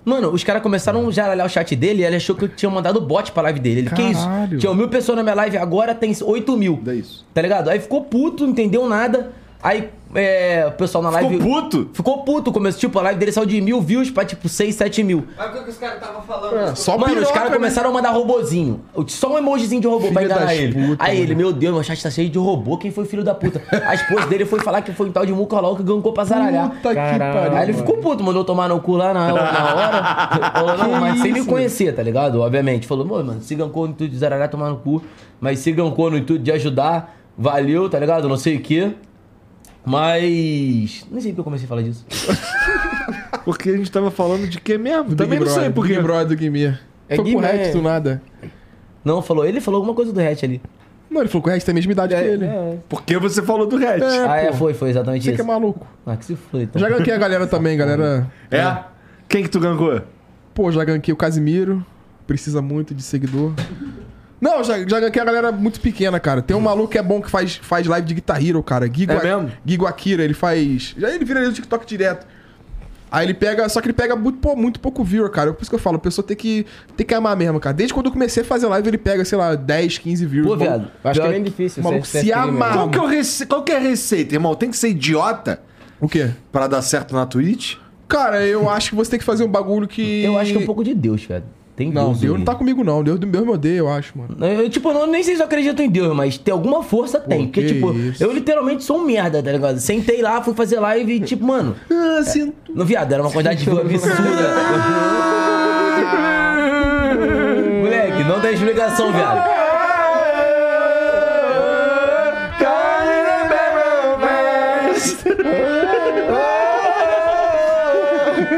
Mano, 0.06 0.30
os 0.32 0.44
caras 0.44 0.62
começaram 0.62 1.12
já 1.12 1.26
a 1.28 1.32
olhar 1.32 1.46
o 1.46 1.50
chat 1.50 1.76
dele 1.76 2.04
e 2.04 2.06
ele 2.06 2.16
achou 2.16 2.36
que 2.36 2.46
eu 2.46 2.50
tinha 2.50 2.70
mandado 2.70 3.02
bot 3.02 3.32
pra 3.32 3.42
live 3.44 3.60
dele. 3.60 3.80
Ele, 3.82 3.90
que 3.90 4.02
isso? 4.04 4.24
Caralho. 4.24 4.60
Tinha 4.60 4.74
mil 4.74 4.88
pessoas 4.88 5.18
na 5.18 5.24
minha 5.24 5.36
live, 5.36 5.58
agora 5.58 5.96
tem 5.96 6.16
8 6.22 6.56
mil. 6.56 6.80
É 6.86 6.94
isso. 6.94 7.26
Tá 7.34 7.42
ligado? 7.42 7.70
Aí 7.70 7.80
ficou 7.80 8.04
puto, 8.04 8.44
não 8.44 8.52
entendeu 8.52 8.88
nada. 8.88 9.32
Aí 9.64 9.90
é, 10.16 10.66
o 10.68 10.72
pessoal 10.72 11.04
na 11.04 11.10
live. 11.12 11.38
Ficou 11.38 11.62
puto? 11.62 11.90
Ficou 11.94 12.18
puto. 12.24 12.52
Começou, 12.52 12.80
tipo, 12.80 12.98
a 13.00 13.02
live 13.04 13.20
dele 13.20 13.32
saiu 13.32 13.46
de 13.46 13.60
mil 13.62 13.82
views 13.82 14.10
pra 14.10 14.26
tipo 14.26 14.48
6, 14.50 14.74
7 14.76 15.04
mil. 15.04 15.26
Mas 15.38 15.60
o 15.60 15.64
que 15.64 15.70
os 15.70 15.78
caras 15.78 15.96
estavam 16.02 16.22
falando? 16.24 16.76
Só 16.76 16.98
Mano, 16.98 17.14
os 17.14 17.18
piroca, 17.20 17.34
caras 17.34 17.50
né? 17.52 17.56
começaram 17.58 17.90
a 17.90 17.94
mandar 17.94 18.12
robozinho. 18.12 18.82
Só 19.08 19.34
um 19.34 19.38
emojizinho 19.38 19.82
de 19.82 19.88
robô 19.88 20.08
pra 20.12 20.22
Filho 20.22 20.26
enganar 20.26 20.46
das 20.48 20.58
ele. 20.58 20.74
puta, 20.88 21.04
Aí 21.04 21.14
mano. 21.18 21.26
ele, 21.26 21.36
meu 21.36 21.52
Deus, 21.54 21.74
meu 21.74 21.84
chat 21.84 22.02
tá 22.02 22.10
cheio 22.10 22.30
de 22.30 22.38
robô. 22.40 22.78
Quem 22.78 22.92
foi 22.92 23.06
filho 23.06 23.24
da 23.24 23.36
puta? 23.36 23.62
A 23.86 23.94
esposa 23.94 24.26
dele 24.28 24.46
foi 24.46 24.60
falar 24.62 24.82
que 24.82 24.92
foi 24.94 25.08
um 25.10 25.12
tal 25.12 25.26
de 25.26 25.34
Mucolau 25.34 25.76
que 25.76 25.84
gancou 25.84 26.14
pra 26.14 26.24
zaralhar. 26.24 26.70
Puta 26.70 26.90
que 26.90 26.96
pariu. 26.96 27.58
Aí 27.58 27.64
ele 27.64 27.74
ficou 27.74 27.98
puto, 27.98 28.24
mandou 28.24 28.44
tomar 28.44 28.70
no 28.70 28.80
cu 28.80 28.96
lá 28.96 29.14
na, 29.14 29.28
na 29.34 29.34
hora. 29.76 30.52
Falou, 30.54 30.78
não, 30.78 30.92
mas 31.02 31.20
sem 31.22 31.34
me 31.34 31.46
conhecer, 31.46 31.94
tá 31.94 32.02
ligado? 32.02 32.42
Obviamente. 32.42 32.88
Falou, 32.88 33.06
"Mô, 33.06 33.16
mano, 33.24 33.42
se 33.42 33.54
gancou 33.56 33.86
no 33.86 33.92
intuito 33.92 34.14
de 34.14 34.20
zaralhar, 34.20 34.50
tomar 34.50 34.70
no 34.70 34.78
cu. 34.78 35.02
Mas 35.40 35.60
se 35.60 35.72
gancou 35.72 36.10
no 36.10 36.18
intuito 36.18 36.44
de 36.44 36.52
ajudar, 36.52 37.16
valeu, 37.38 37.90
tá 37.90 38.00
ligado? 38.00 38.30
Não 38.30 38.38
sei 38.38 38.56
o 38.56 38.62
quê. 38.62 38.92
Mas. 39.86 41.06
Nem 41.12 41.22
sei 41.22 41.32
porque 41.32 41.40
eu 41.40 41.44
comecei 41.44 41.66
a 41.66 41.70
falar 41.70 41.82
disso. 41.84 42.06
Porque 43.46 43.70
a 43.70 43.78
gente 43.78 43.92
tava 43.92 44.10
falando 44.10 44.48
de 44.48 44.60
quê 44.60 44.76
mesmo? 44.76 45.10
Do 45.10 45.16
Também 45.16 45.38
Big 45.38 45.48
não 45.48 45.56
sei 45.56 45.70
por 45.70 45.84
Big 45.84 45.96
quê. 45.96 46.02
Brother 46.02 46.28
do 46.30 46.36
Guimê. 46.36 46.74
É 47.08 47.16
Foi 47.16 47.18
pro 47.18 47.24
Guimê. 47.26 47.48
Hatch 47.48 47.74
do 47.74 47.82
nada. 47.84 48.20
Não, 49.04 49.22
falou. 49.22 49.46
Ele 49.46 49.62
falou 49.62 49.78
alguma 49.78 49.94
coisa 49.94 50.12
do 50.12 50.20
hatch 50.20 50.44
ali. 50.44 50.60
Não, 51.12 51.22
ele 51.22 51.30
falou 51.30 51.44
que 51.44 51.50
o 51.52 51.54
Hatch 51.54 51.64
tem 51.64 51.72
a 51.72 51.76
mesma 51.76 51.92
idade 51.92 52.16
que 52.16 52.22
ele. 52.22 52.48
Porque 52.90 53.18
você 53.20 53.44
falou 53.44 53.68
do 53.68 53.76
Hatch. 53.78 54.02
É, 54.02 54.28
ah, 54.28 54.38
é, 54.38 54.52
foi, 54.52 54.74
foi 54.74 54.90
exatamente 54.90 55.24
Você 55.24 55.30
isso. 55.30 55.36
que 55.36 55.42
é 55.42 55.46
maluco. 55.46 55.86
Ah, 56.04 56.18
que 56.18 56.26
se 56.26 56.36
foi, 56.36 56.64
então. 56.64 56.82
Já 56.82 56.90
ganquei 56.90 57.14
a 57.14 57.18
galera 57.18 57.46
também, 57.46 57.78
galera. 57.78 58.30
É? 58.50 58.84
Quem 59.30 59.44
que 59.44 59.50
tu 59.50 59.60
gancou? 59.60 60.02
Pô, 60.54 60.72
já 60.72 60.84
ganquei 60.84 61.14
o 61.14 61.18
Casimiro. 61.18 61.86
Precisa 62.26 62.62
muito 62.62 62.96
de 62.96 63.04
seguidor. 63.04 63.54
Não, 64.40 64.64
já, 64.64 64.78
já 64.80 65.00
ganquei 65.00 65.22
a 65.22 65.26
galera 65.26 65.52
muito 65.52 65.80
pequena, 65.80 66.20
cara. 66.20 66.42
Tem 66.42 66.56
um 66.56 66.60
maluco 66.60 66.90
que 66.90 66.98
é 66.98 67.04
bom 67.04 67.22
que 67.22 67.30
faz, 67.30 67.56
faz 67.56 67.88
live 67.88 68.08
de 68.08 68.14
Guitar 68.16 68.44
Hero, 68.46 68.62
cara. 68.62 68.90
Gigo, 68.92 69.14
É 69.14 69.24
mesmo? 69.24 69.52
Gigo 69.66 69.86
Akira, 69.86 70.24
ele 70.24 70.34
faz. 70.34 70.94
Já 70.98 71.10
ele 71.10 71.24
vira 71.24 71.40
ali 71.40 71.48
no 71.48 71.54
TikTok 71.54 71.86
direto. 71.86 72.28
Aí 73.12 73.26
ele 73.26 73.34
pega. 73.34 73.68
Só 73.70 73.80
que 73.80 73.88
ele 73.88 73.94
pega 73.94 74.16
muito, 74.16 74.40
pô, 74.40 74.56
muito 74.56 74.80
pouco 74.80 75.04
viewer, 75.04 75.30
cara. 75.32 75.54
Por 75.54 75.62
isso 75.62 75.72
que 75.72 75.76
eu 75.76 75.80
falo, 75.80 75.96
a 75.96 76.00
pessoa 76.00 76.26
tem 76.26 76.36
que, 76.36 76.66
tem 76.98 77.06
que 77.06 77.14
amar 77.14 77.36
mesmo, 77.38 77.60
cara. 77.60 77.74
Desde 77.74 77.94
quando 77.94 78.08
eu 78.08 78.12
comecei 78.12 78.44
a 78.44 78.46
fazer 78.46 78.68
live, 78.68 78.88
ele 78.90 78.98
pega, 78.98 79.24
sei 79.24 79.38
lá, 79.38 79.56
10, 79.56 80.00
15 80.00 80.26
views. 80.26 80.48
Pô, 80.48 80.58
viado. 80.58 80.92
Eu 81.04 81.12
acho 81.12 81.22
que 81.22 81.28
é 81.28 81.32
bem 81.32 81.44
difícil. 81.44 81.82
maluco 81.82 82.06
se 82.06 82.34
amarra. 82.34 82.74
Qual 82.74 82.90
que, 82.90 82.98
é 82.98 83.02
o 83.02 83.06
rece... 83.06 83.46
Qual 83.46 83.64
que 83.64 83.72
é 83.72 83.78
a 83.78 83.80
receita, 83.80 84.36
irmão? 84.36 84.54
Tem 84.54 84.70
que 84.70 84.78
ser 84.78 84.90
idiota 84.90 85.62
O 86.00 86.10
quê? 86.10 86.32
pra 86.52 86.68
dar 86.68 86.82
certo 86.82 87.16
na 87.16 87.26
Twitch? 87.26 87.76
Cara, 88.08 88.46
eu 88.46 88.70
acho 88.70 88.90
que 88.90 88.96
você 88.96 89.12
tem 89.12 89.20
que 89.20 89.26
fazer 89.26 89.44
um 89.44 89.48
bagulho 89.48 89.88
que. 89.88 90.24
Eu 90.24 90.38
acho 90.38 90.52
que 90.52 90.58
é 90.58 90.62
um 90.62 90.66
pouco 90.66 90.84
de 90.84 90.94
Deus, 90.94 91.24
velho. 91.24 91.44
Tem 91.76 91.92
Não, 91.92 92.10
Deus. 92.10 92.20
Deus 92.22 92.38
não 92.38 92.46
tá 92.46 92.56
comigo, 92.56 92.84
não. 92.84 93.04
Deus, 93.04 93.20
Deus 93.20 93.46
me 93.46 93.52
odeia, 93.52 93.80
eu 93.80 93.90
acho, 93.90 94.18
mano. 94.18 94.38
Eu, 94.46 94.70
tipo, 94.70 94.90
eu 94.90 94.94
não, 94.94 95.08
nem 95.08 95.22
sei 95.22 95.36
se 95.36 95.42
eu 95.42 95.46
acredito 95.46 95.82
em 95.82 95.90
Deus, 95.90 96.16
mas 96.16 96.38
tem 96.38 96.54
alguma 96.54 96.82
força, 96.82 97.20
tem. 97.20 97.48
Porque, 97.48 97.64
que 97.64 97.74
tipo, 97.74 97.92
isso. 97.94 98.24
eu 98.24 98.32
literalmente 98.32 98.84
sou 98.84 98.98
um 98.98 99.06
merda, 99.06 99.44
tá 99.44 99.52
ligado? 99.52 99.78
Sentei 99.80 100.22
lá, 100.22 100.42
fui 100.42 100.54
fazer 100.54 100.80
live 100.80 101.12
e, 101.12 101.20
tipo, 101.20 101.46
mano. 101.46 101.76
Ah, 101.92 102.24
sinto. 102.24 102.56
No 102.74 102.86
viado, 102.86 103.12
era 103.12 103.22
uma 103.22 103.32
quantidade 103.32 103.64
de 103.64 103.70
absurda. 103.78 104.16
Moleque, 107.82 108.24
não 108.24 108.40
tem 108.40 108.54
explicação, 108.54 109.12
viado. 109.12 109.55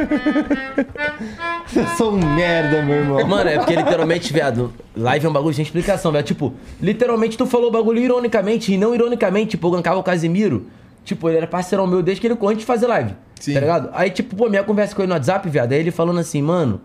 Eu 1.75 1.85
sou 1.97 2.13
um 2.13 2.35
merda, 2.35 2.81
meu 2.81 2.95
irmão. 2.95 3.27
Mano, 3.27 3.49
é 3.49 3.57
porque 3.57 3.75
literalmente, 3.75 4.31
viado, 4.31 4.73
live 4.95 5.25
é 5.25 5.29
um 5.29 5.33
bagulho 5.33 5.53
sem 5.53 5.63
explicação, 5.63 6.11
velho. 6.11 6.23
Tipo, 6.23 6.53
literalmente 6.81 7.37
tu 7.37 7.45
falou 7.45 7.67
o 7.67 7.71
bagulho 7.71 7.99
ironicamente 7.99 8.73
e 8.73 8.77
não 8.77 8.95
ironicamente, 8.95 9.51
tipo, 9.51 9.67
eu 9.67 9.71
gankava 9.71 9.99
o 9.99 10.03
Casimiro. 10.03 10.67
Tipo, 11.03 11.29
ele 11.29 11.37
era 11.37 11.47
parceirão 11.47 11.87
meu 11.87 12.01
desde 12.01 12.21
que 12.21 12.27
ele 12.27 12.37
antes 12.41 12.59
de 12.59 12.65
fazer 12.65 12.87
live. 12.87 13.13
Sim. 13.39 13.53
Tá 13.53 13.59
ligado? 13.59 13.89
Aí, 13.93 14.09
tipo, 14.09 14.35
pô, 14.35 14.49
minha 14.49 14.63
conversa 14.63 14.95
com 14.95 15.01
ele 15.01 15.09
no 15.09 15.13
WhatsApp, 15.13 15.47
viado, 15.49 15.71
aí 15.71 15.79
ele 15.79 15.91
falando 15.91 16.19
assim, 16.19 16.41
mano. 16.41 16.81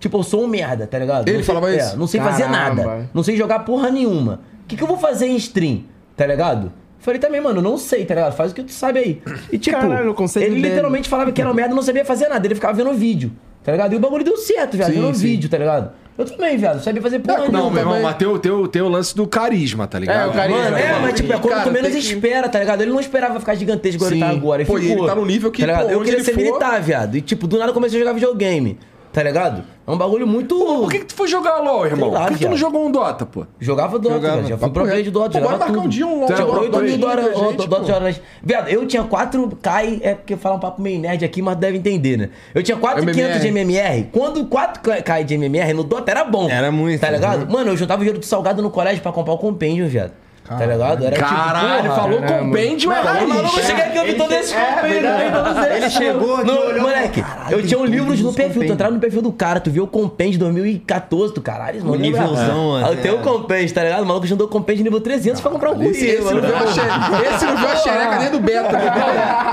Tipo, 0.00 0.18
eu 0.18 0.22
sou 0.22 0.44
um 0.44 0.46
merda, 0.46 0.86
tá 0.86 0.98
ligado? 0.98 1.28
Ele 1.28 1.38
sei, 1.38 1.44
falava 1.44 1.72
é, 1.72 1.76
isso? 1.76 1.96
Não 1.96 2.06
sei 2.06 2.20
fazer 2.20 2.44
Caramba. 2.44 2.84
nada. 2.84 3.10
Não 3.12 3.22
sei 3.22 3.36
jogar 3.36 3.60
porra 3.60 3.90
nenhuma. 3.90 4.40
O 4.64 4.68
que, 4.68 4.76
que 4.76 4.82
eu 4.82 4.86
vou 4.86 4.98
fazer 4.98 5.26
em 5.26 5.36
stream? 5.36 5.84
Tá 6.16 6.26
ligado? 6.26 6.72
Falei 7.00 7.20
também, 7.20 7.40
mano, 7.40 7.62
não 7.62 7.78
sei, 7.78 8.04
tá 8.04 8.14
ligado? 8.14 8.34
Faz 8.34 8.50
o 8.50 8.54
que 8.54 8.62
tu 8.64 8.72
sabe 8.72 8.98
aí. 8.98 9.22
E 9.52 9.58
tipo, 9.58 9.76
Caralho, 9.78 10.14
ele 10.36 10.46
dele. 10.50 10.60
literalmente 10.68 11.08
falava 11.08 11.30
que 11.32 11.40
era 11.40 11.52
merda 11.54 11.72
e 11.72 11.76
não 11.76 11.82
sabia 11.82 12.04
fazer 12.04 12.28
nada. 12.28 12.44
Ele 12.46 12.54
ficava 12.56 12.74
vendo 12.74 12.92
vídeo, 12.92 13.30
tá 13.62 13.70
ligado? 13.72 13.92
E 13.92 13.96
o 13.96 14.00
bagulho 14.00 14.24
deu 14.24 14.36
certo, 14.36 14.76
viado. 14.76 14.92
Sim, 14.92 15.00
Vendo 15.00 15.14
sim. 15.14 15.22
vídeo, 15.26 15.48
tá 15.48 15.56
ligado? 15.58 15.92
Eu 16.18 16.24
também, 16.24 16.56
viado. 16.56 16.74
Não 16.78 16.82
sabia 16.82 17.00
fazer 17.00 17.20
porra 17.20 17.36
É, 17.36 17.40
nenhuma. 17.42 17.58
Não, 17.60 17.70
meu 17.70 17.80
irmão, 17.82 18.02
mas 18.02 18.16
tem 18.16 18.26
o, 18.26 18.36
tem, 18.40 18.50
o, 18.50 18.66
tem 18.66 18.82
o 18.82 18.88
lance 18.88 19.14
do 19.14 19.24
carisma, 19.28 19.86
tá 19.86 20.00
ligado? 20.00 20.26
É, 20.26 20.26
o 20.26 20.32
carisma. 20.32 20.62
Mano, 20.64 20.76
é, 20.76 20.98
mas 21.00 21.14
tipo, 21.14 21.32
é 21.32 21.38
quando 21.38 21.54
Cara, 21.54 21.62
tu 21.68 21.70
menos 21.72 21.92
que- 21.92 21.98
espera, 21.98 22.48
tá 22.48 22.58
ligado? 22.58 22.80
Ele 22.82 22.90
não 22.90 22.98
esperava 22.98 23.38
ficar 23.38 23.54
gigantesco 23.54 23.98
igual 24.02 24.10
ele 24.10 24.20
tá 24.20 24.28
agora. 24.30 24.64
Pô, 24.64 24.78
e 24.80 24.90
ele 24.90 25.06
tá 25.06 25.14
no 25.14 25.24
nível 25.24 25.52
que, 25.52 25.64
tá 25.64 25.84
pô, 25.84 25.90
Eu 25.90 25.98
onde 26.00 26.06
queria 26.06 26.16
ele 26.16 26.24
ser 26.24 26.32
for- 26.34 26.40
militar, 26.42 26.82
viado. 26.82 27.16
E 27.16 27.20
tipo, 27.20 27.46
do 27.46 27.56
nada 27.56 27.70
eu 27.70 27.74
comecei 27.74 27.96
a 27.96 28.00
jogar 28.00 28.12
videogame, 28.14 28.76
tá 29.18 29.24
ligado? 29.24 29.64
É 29.84 29.90
um 29.90 29.96
bagulho 29.98 30.26
muito. 30.28 30.54
Por 30.56 30.90
que, 30.90 31.00
que 31.00 31.06
tu 31.06 31.14
foi 31.14 31.26
jogar 31.26 31.58
LOL, 31.58 31.84
irmão? 31.86 32.10
lá, 32.10 32.20
Por 32.20 32.28
que, 32.28 32.38
que 32.38 32.44
tu 32.44 32.50
não 32.50 32.56
jogou 32.56 32.86
um 32.86 32.90
Dota, 32.92 33.26
pô? 33.26 33.44
Jogava 33.58 33.98
Dota, 33.98 34.14
Jogava. 34.14 34.36
velho. 34.36 34.48
Já 34.48 34.58
fui 34.58 34.70
pro 34.70 34.84
play 34.84 35.02
de 35.02 35.10
Dota, 35.10 35.30
Pô, 35.38 35.44
bora 35.44 35.52
jogava 35.54 35.72
marcar 35.72 35.86
um 35.86 35.88
dia 35.88 36.06
um 36.06 36.20
LOL. 36.20 36.28
Uma 36.28 36.60
8 36.60 36.78
mil 36.82 36.98
Dota 36.98 37.22
pô. 37.56 37.66
Dota 37.66 37.94
horas. 37.96 38.20
Viado, 38.42 38.68
eu 38.68 38.86
tinha 38.86 39.02
4 39.02 39.58
K, 39.60 39.82
é 40.02 40.14
porque 40.14 40.36
falar 40.36 40.54
um 40.54 40.60
papo 40.60 40.80
meio 40.80 41.00
nerd 41.00 41.24
aqui, 41.24 41.42
mas 41.42 41.56
deve 41.56 41.78
entender, 41.78 42.16
né? 42.16 42.30
Eu 42.54 42.62
tinha 42.62 42.76
4,500 42.76 43.40
de 43.40 43.48
MMR. 43.48 44.08
Quando 44.12 44.44
4K 44.44 45.24
de 45.24 45.34
MMR 45.34 45.72
no 45.72 45.82
Dota 45.82 46.10
era 46.10 46.22
bom. 46.24 46.48
Era 46.48 46.70
muito, 46.70 47.00
Tá 47.00 47.10
ligado? 47.10 47.46
uhum. 47.46 47.52
Mano, 47.52 47.70
eu 47.70 47.76
juntava 47.76 48.00
o 48.00 48.04
dinheiro 48.04 48.20
do 48.20 48.24
salgado 48.26 48.62
no 48.62 48.70
colégio 48.70 49.02
pra 49.02 49.10
comprar 49.10 49.34
o 49.34 49.38
compêndio, 49.38 49.88
viado. 49.88 50.12
Tá 50.48 50.64
ligado? 50.66 51.04
Era 51.04 51.16
Caralho, 51.16 51.82
tipo, 51.82 51.94
falou 51.94 52.20
caramba. 52.20 52.44
compêndio 52.44 52.92
é 52.92 52.94
Mano, 53.02 53.08
eu 53.08 53.14
raiz. 53.28 53.42
não 53.42 53.48
cheguei 53.50 53.84
aqui, 53.84 53.98
eu 53.98 54.04
vi 54.04 54.14
todo 54.14 54.32
esse 54.32 54.54
compêndio, 54.54 55.08
eu 55.08 55.32
todos 55.44 55.58
esses. 55.58 55.76
Ele 55.76 55.90
chegou 55.90 56.36
aqui, 56.36 56.46
Não, 56.46 56.66
olhou, 56.66 56.80
Moleque, 56.82 57.24
eu 57.50 57.66
tinha 57.66 57.78
um 57.80 57.84
livro 57.84 58.16
no 58.16 58.32
perfil, 58.32 58.66
tu 58.66 58.72
entrava 58.72 58.94
no 58.94 59.00
perfil 59.00 59.20
do 59.22 59.30
cara, 59.32 59.60
tu 59.60 59.70
viu 59.70 59.84
o 59.84 59.86
compêndio 59.86 60.32
de 60.32 60.38
2014, 60.38 61.34
tu 61.34 61.40
caralho, 61.42 61.80
mano. 61.80 61.92
O 61.92 61.96
nívelzão, 61.96 62.76
Ah, 62.76 62.86
assim, 62.88 62.96
tem 62.96 63.10
o 63.12 63.16
é. 63.20 63.22
compêndio, 63.22 63.74
tá 63.74 63.82
ligado? 63.84 64.02
O 64.02 64.06
maluco 64.06 64.26
juntou 64.26 64.46
o 64.46 64.50
compêndio 64.50 64.84
nível 64.84 65.00
300 65.00 65.40
pra 65.40 65.50
comprar 65.50 65.70
um 65.72 65.82
Esse, 65.82 66.00
currículo, 66.00 66.28
esse, 66.30 66.34
não 66.34 66.40
viu 66.40 66.56
a 66.56 66.58
mano. 66.60 66.72
xereca, 66.72 67.34
esse 67.34 67.44
não 67.44 67.56
viu 67.56 67.68
a 67.68 67.76
xereca 67.76 68.18
nem 68.18 68.30
do 68.30 68.40
beta. 68.40 68.72
né? 68.78 68.92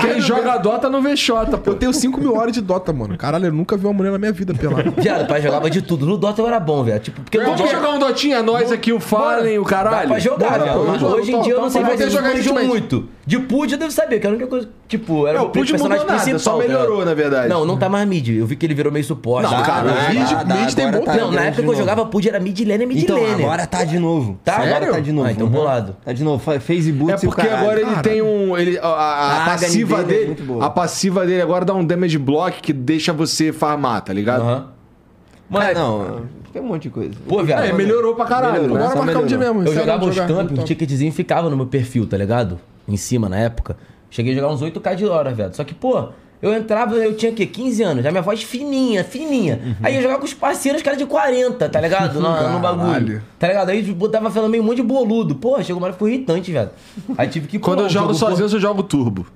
Quem 0.00 0.20
joga 0.20 0.56
Dota 0.58 0.88
não 0.88 1.02
vê 1.02 1.16
Xota, 1.16 1.58
pô. 1.58 1.70
Eu 1.72 1.74
tenho 1.76 1.92
5 1.92 2.20
mil 2.20 2.34
horas 2.36 2.52
de 2.52 2.60
Dota, 2.60 2.92
mano. 2.92 3.16
Caralho, 3.18 3.46
eu 3.46 3.52
nunca 3.52 3.76
vi 3.76 3.86
uma 3.86 3.92
mulher 3.92 4.12
na 4.12 4.18
minha 4.18 4.32
vida 4.32 4.54
pelada. 4.54 4.90
Viado, 4.96 5.26
pai 5.26 5.42
jogava 5.42 5.68
de 5.70 5.82
tudo. 5.82 6.06
No 6.06 6.16
Dota 6.16 6.40
eu 6.40 6.46
era 6.48 6.58
bom, 6.58 6.82
velho. 6.82 7.00
Tipo, 7.00 7.20
no 7.20 7.44
Vamos 7.44 7.70
jogar 7.70 7.90
um 7.90 7.98
Dotinha, 7.98 8.42
nós 8.42 8.72
aqui, 8.72 8.92
o 8.92 9.00
Fallen, 9.00 9.58
o 9.58 9.64
Dá 9.64 9.68
caralho. 9.70 10.08
pra 10.08 10.18
jogar, 10.18 10.58
Bora, 10.58 10.72
jogo, 10.98 11.14
Hoje 11.16 11.32
em 11.32 11.40
dia 11.42 11.52
eu 11.54 11.60
não 11.60 11.70
sei 11.70 11.80
Vai 11.82 11.90
mais 11.90 12.00
ter 12.00 12.06
se 12.06 12.10
jogar 12.16 12.28
manjam 12.28 12.54
recentemente. 12.54 12.68
muito. 12.68 13.08
De 13.26 13.38
Pud 13.40 13.72
eu 13.72 13.78
devo 13.78 13.90
saber, 13.90 14.20
que 14.20 14.26
era 14.26 14.34
a 14.34 14.36
única 14.36 14.48
coisa. 14.50 14.68
Tipo, 14.88 15.26
era 15.26 15.38
É, 15.38 15.42
o 15.42 15.48
personagem 15.50 15.82
mudou 15.98 16.06
nada, 16.06 16.22
principal. 16.22 16.38
só 16.38 16.56
tá 16.56 16.62
ligado? 16.62 16.78
melhorou, 16.80 17.04
na 17.04 17.14
verdade. 17.14 17.48
Não, 17.48 17.64
não 17.64 17.76
tá 17.76 17.88
mais 17.88 18.08
mid. 18.08 18.28
Eu 18.28 18.46
vi 18.46 18.54
que 18.56 18.64
ele 18.64 18.74
virou 18.74 18.92
meio 18.92 19.04
suporte. 19.04 19.50
Não, 19.50 19.62
cara, 19.64 20.08
mid- 20.10 20.28
dá, 20.30 20.42
dá, 20.44 20.54
mid 20.54 20.74
tem 20.74 20.90
bom 20.90 21.00
tá 21.04 21.12
tempo. 21.12 21.24
Não, 21.24 21.32
na 21.32 21.40
época 21.46 21.62
que 21.62 21.68
eu 21.68 21.74
jogava 21.76 22.06
Pud 22.06 22.28
era 22.28 22.38
mid 22.38 22.58
lane 22.60 22.84
e 22.84 22.86
mid 22.86 23.02
Então, 23.02 23.20
lane. 23.20 23.42
agora 23.42 23.66
tá 23.66 23.82
de 23.84 23.98
novo. 23.98 24.38
Tá? 24.44 24.58
Agora 24.58 24.86
tá 24.92 25.00
de 25.00 25.10
novo. 25.12 25.26
Ah, 25.28 25.32
então 25.32 25.46
Uhum. 25.46 25.52
bolado. 25.52 25.96
Tá 26.04 26.12
de 26.12 26.22
novo. 26.22 26.42
fa- 26.42 26.60
Fez 26.60 26.88
boot 26.90 27.12
É 27.12 27.16
porque 27.16 27.48
agora 27.48 27.80
ele 27.80 27.96
tem 28.02 28.22
um. 28.22 28.56
Ele, 28.56 28.78
a, 28.78 29.42
passiva 29.46 30.04
dele 30.04 30.32
é 30.32 30.34
dele. 30.34 30.58
a 30.60 30.70
passiva 30.70 31.26
dele 31.26 31.42
agora 31.42 31.64
dá 31.64 31.74
um 31.74 31.84
damage 31.84 32.18
block 32.18 32.60
que 32.62 32.72
deixa 32.72 33.12
você 33.12 33.52
farmar, 33.52 34.02
tá 34.02 34.12
ligado? 34.12 34.42
Aham. 34.42 34.66
Mas 35.48 35.64
Mas, 35.64 35.78
não, 35.78 36.22
tem 36.56 36.62
um 36.62 36.66
monte 36.66 36.84
de 36.84 36.90
coisa. 36.90 37.14
pô, 37.28 37.42
viado. 37.42 37.64
É, 37.64 37.72
melhorou 37.72 38.14
pra 38.14 38.24
caralho. 38.24 38.62
Melhorou. 38.62 38.78
Bora 38.78 38.90
Só 38.90 39.04
marcar 39.04 39.20
um 39.20 39.26
dia 39.26 39.36
melhorou. 39.36 39.62
mesmo. 39.62 39.74
Eu 39.74 39.80
jogava 39.80 40.04
os 40.06 40.16
campos, 40.16 40.52
então. 40.52 40.64
o 40.64 40.66
ticketzinho 40.66 41.12
ficava 41.12 41.50
no 41.50 41.56
meu 41.56 41.66
perfil, 41.66 42.06
tá 42.06 42.16
ligado? 42.16 42.58
Em 42.88 42.96
cima 42.96 43.28
na 43.28 43.36
época. 43.38 43.76
Cheguei 44.10 44.32
a 44.32 44.36
jogar 44.36 44.48
uns 44.48 44.62
8k 44.62 44.94
de 44.94 45.04
hora, 45.04 45.34
velho. 45.34 45.54
Só 45.54 45.64
que, 45.64 45.74
pô, 45.74 46.08
eu 46.40 46.54
entrava, 46.54 46.94
eu 46.96 47.14
tinha 47.14 47.30
o 47.30 47.34
quê? 47.34 47.44
15 47.44 47.82
anos, 47.82 48.04
já 48.04 48.10
minha 48.10 48.22
voz 48.22 48.42
fininha, 48.42 49.04
fininha. 49.04 49.60
Uhum. 49.62 49.74
Aí 49.82 49.96
eu 49.96 50.00
jogava 50.02 50.20
com 50.20 50.26
os 50.26 50.32
parceiros, 50.32 50.80
cara 50.80 50.96
de 50.96 51.04
40, 51.04 51.68
tá 51.68 51.80
ligado? 51.80 52.20
No, 52.26 52.52
no 52.52 52.58
bagulho. 52.58 53.22
Tá 53.38 53.48
ligado? 53.48 53.68
Aí 53.68 53.82
botava 53.92 54.30
falando 54.30 54.50
meio 54.50 54.62
um 54.62 54.66
monte 54.66 54.76
de 54.76 54.82
boludo. 54.82 55.34
Pô, 55.34 55.62
chegou 55.62 55.78
uma 55.78 55.86
hora 55.86 55.92
que 55.92 55.98
ficou 55.98 56.08
irritante, 56.08 56.50
velho. 56.50 56.70
Aí 57.18 57.28
tive 57.28 57.48
que. 57.48 57.58
Quando 57.58 57.80
pô, 57.80 57.84
eu 57.84 57.90
jogo 57.90 58.14
jogo, 58.14 58.18
sozinho, 58.18 58.46
eu 58.46 58.60
jogo 58.60 58.82
turbo. 58.82 59.26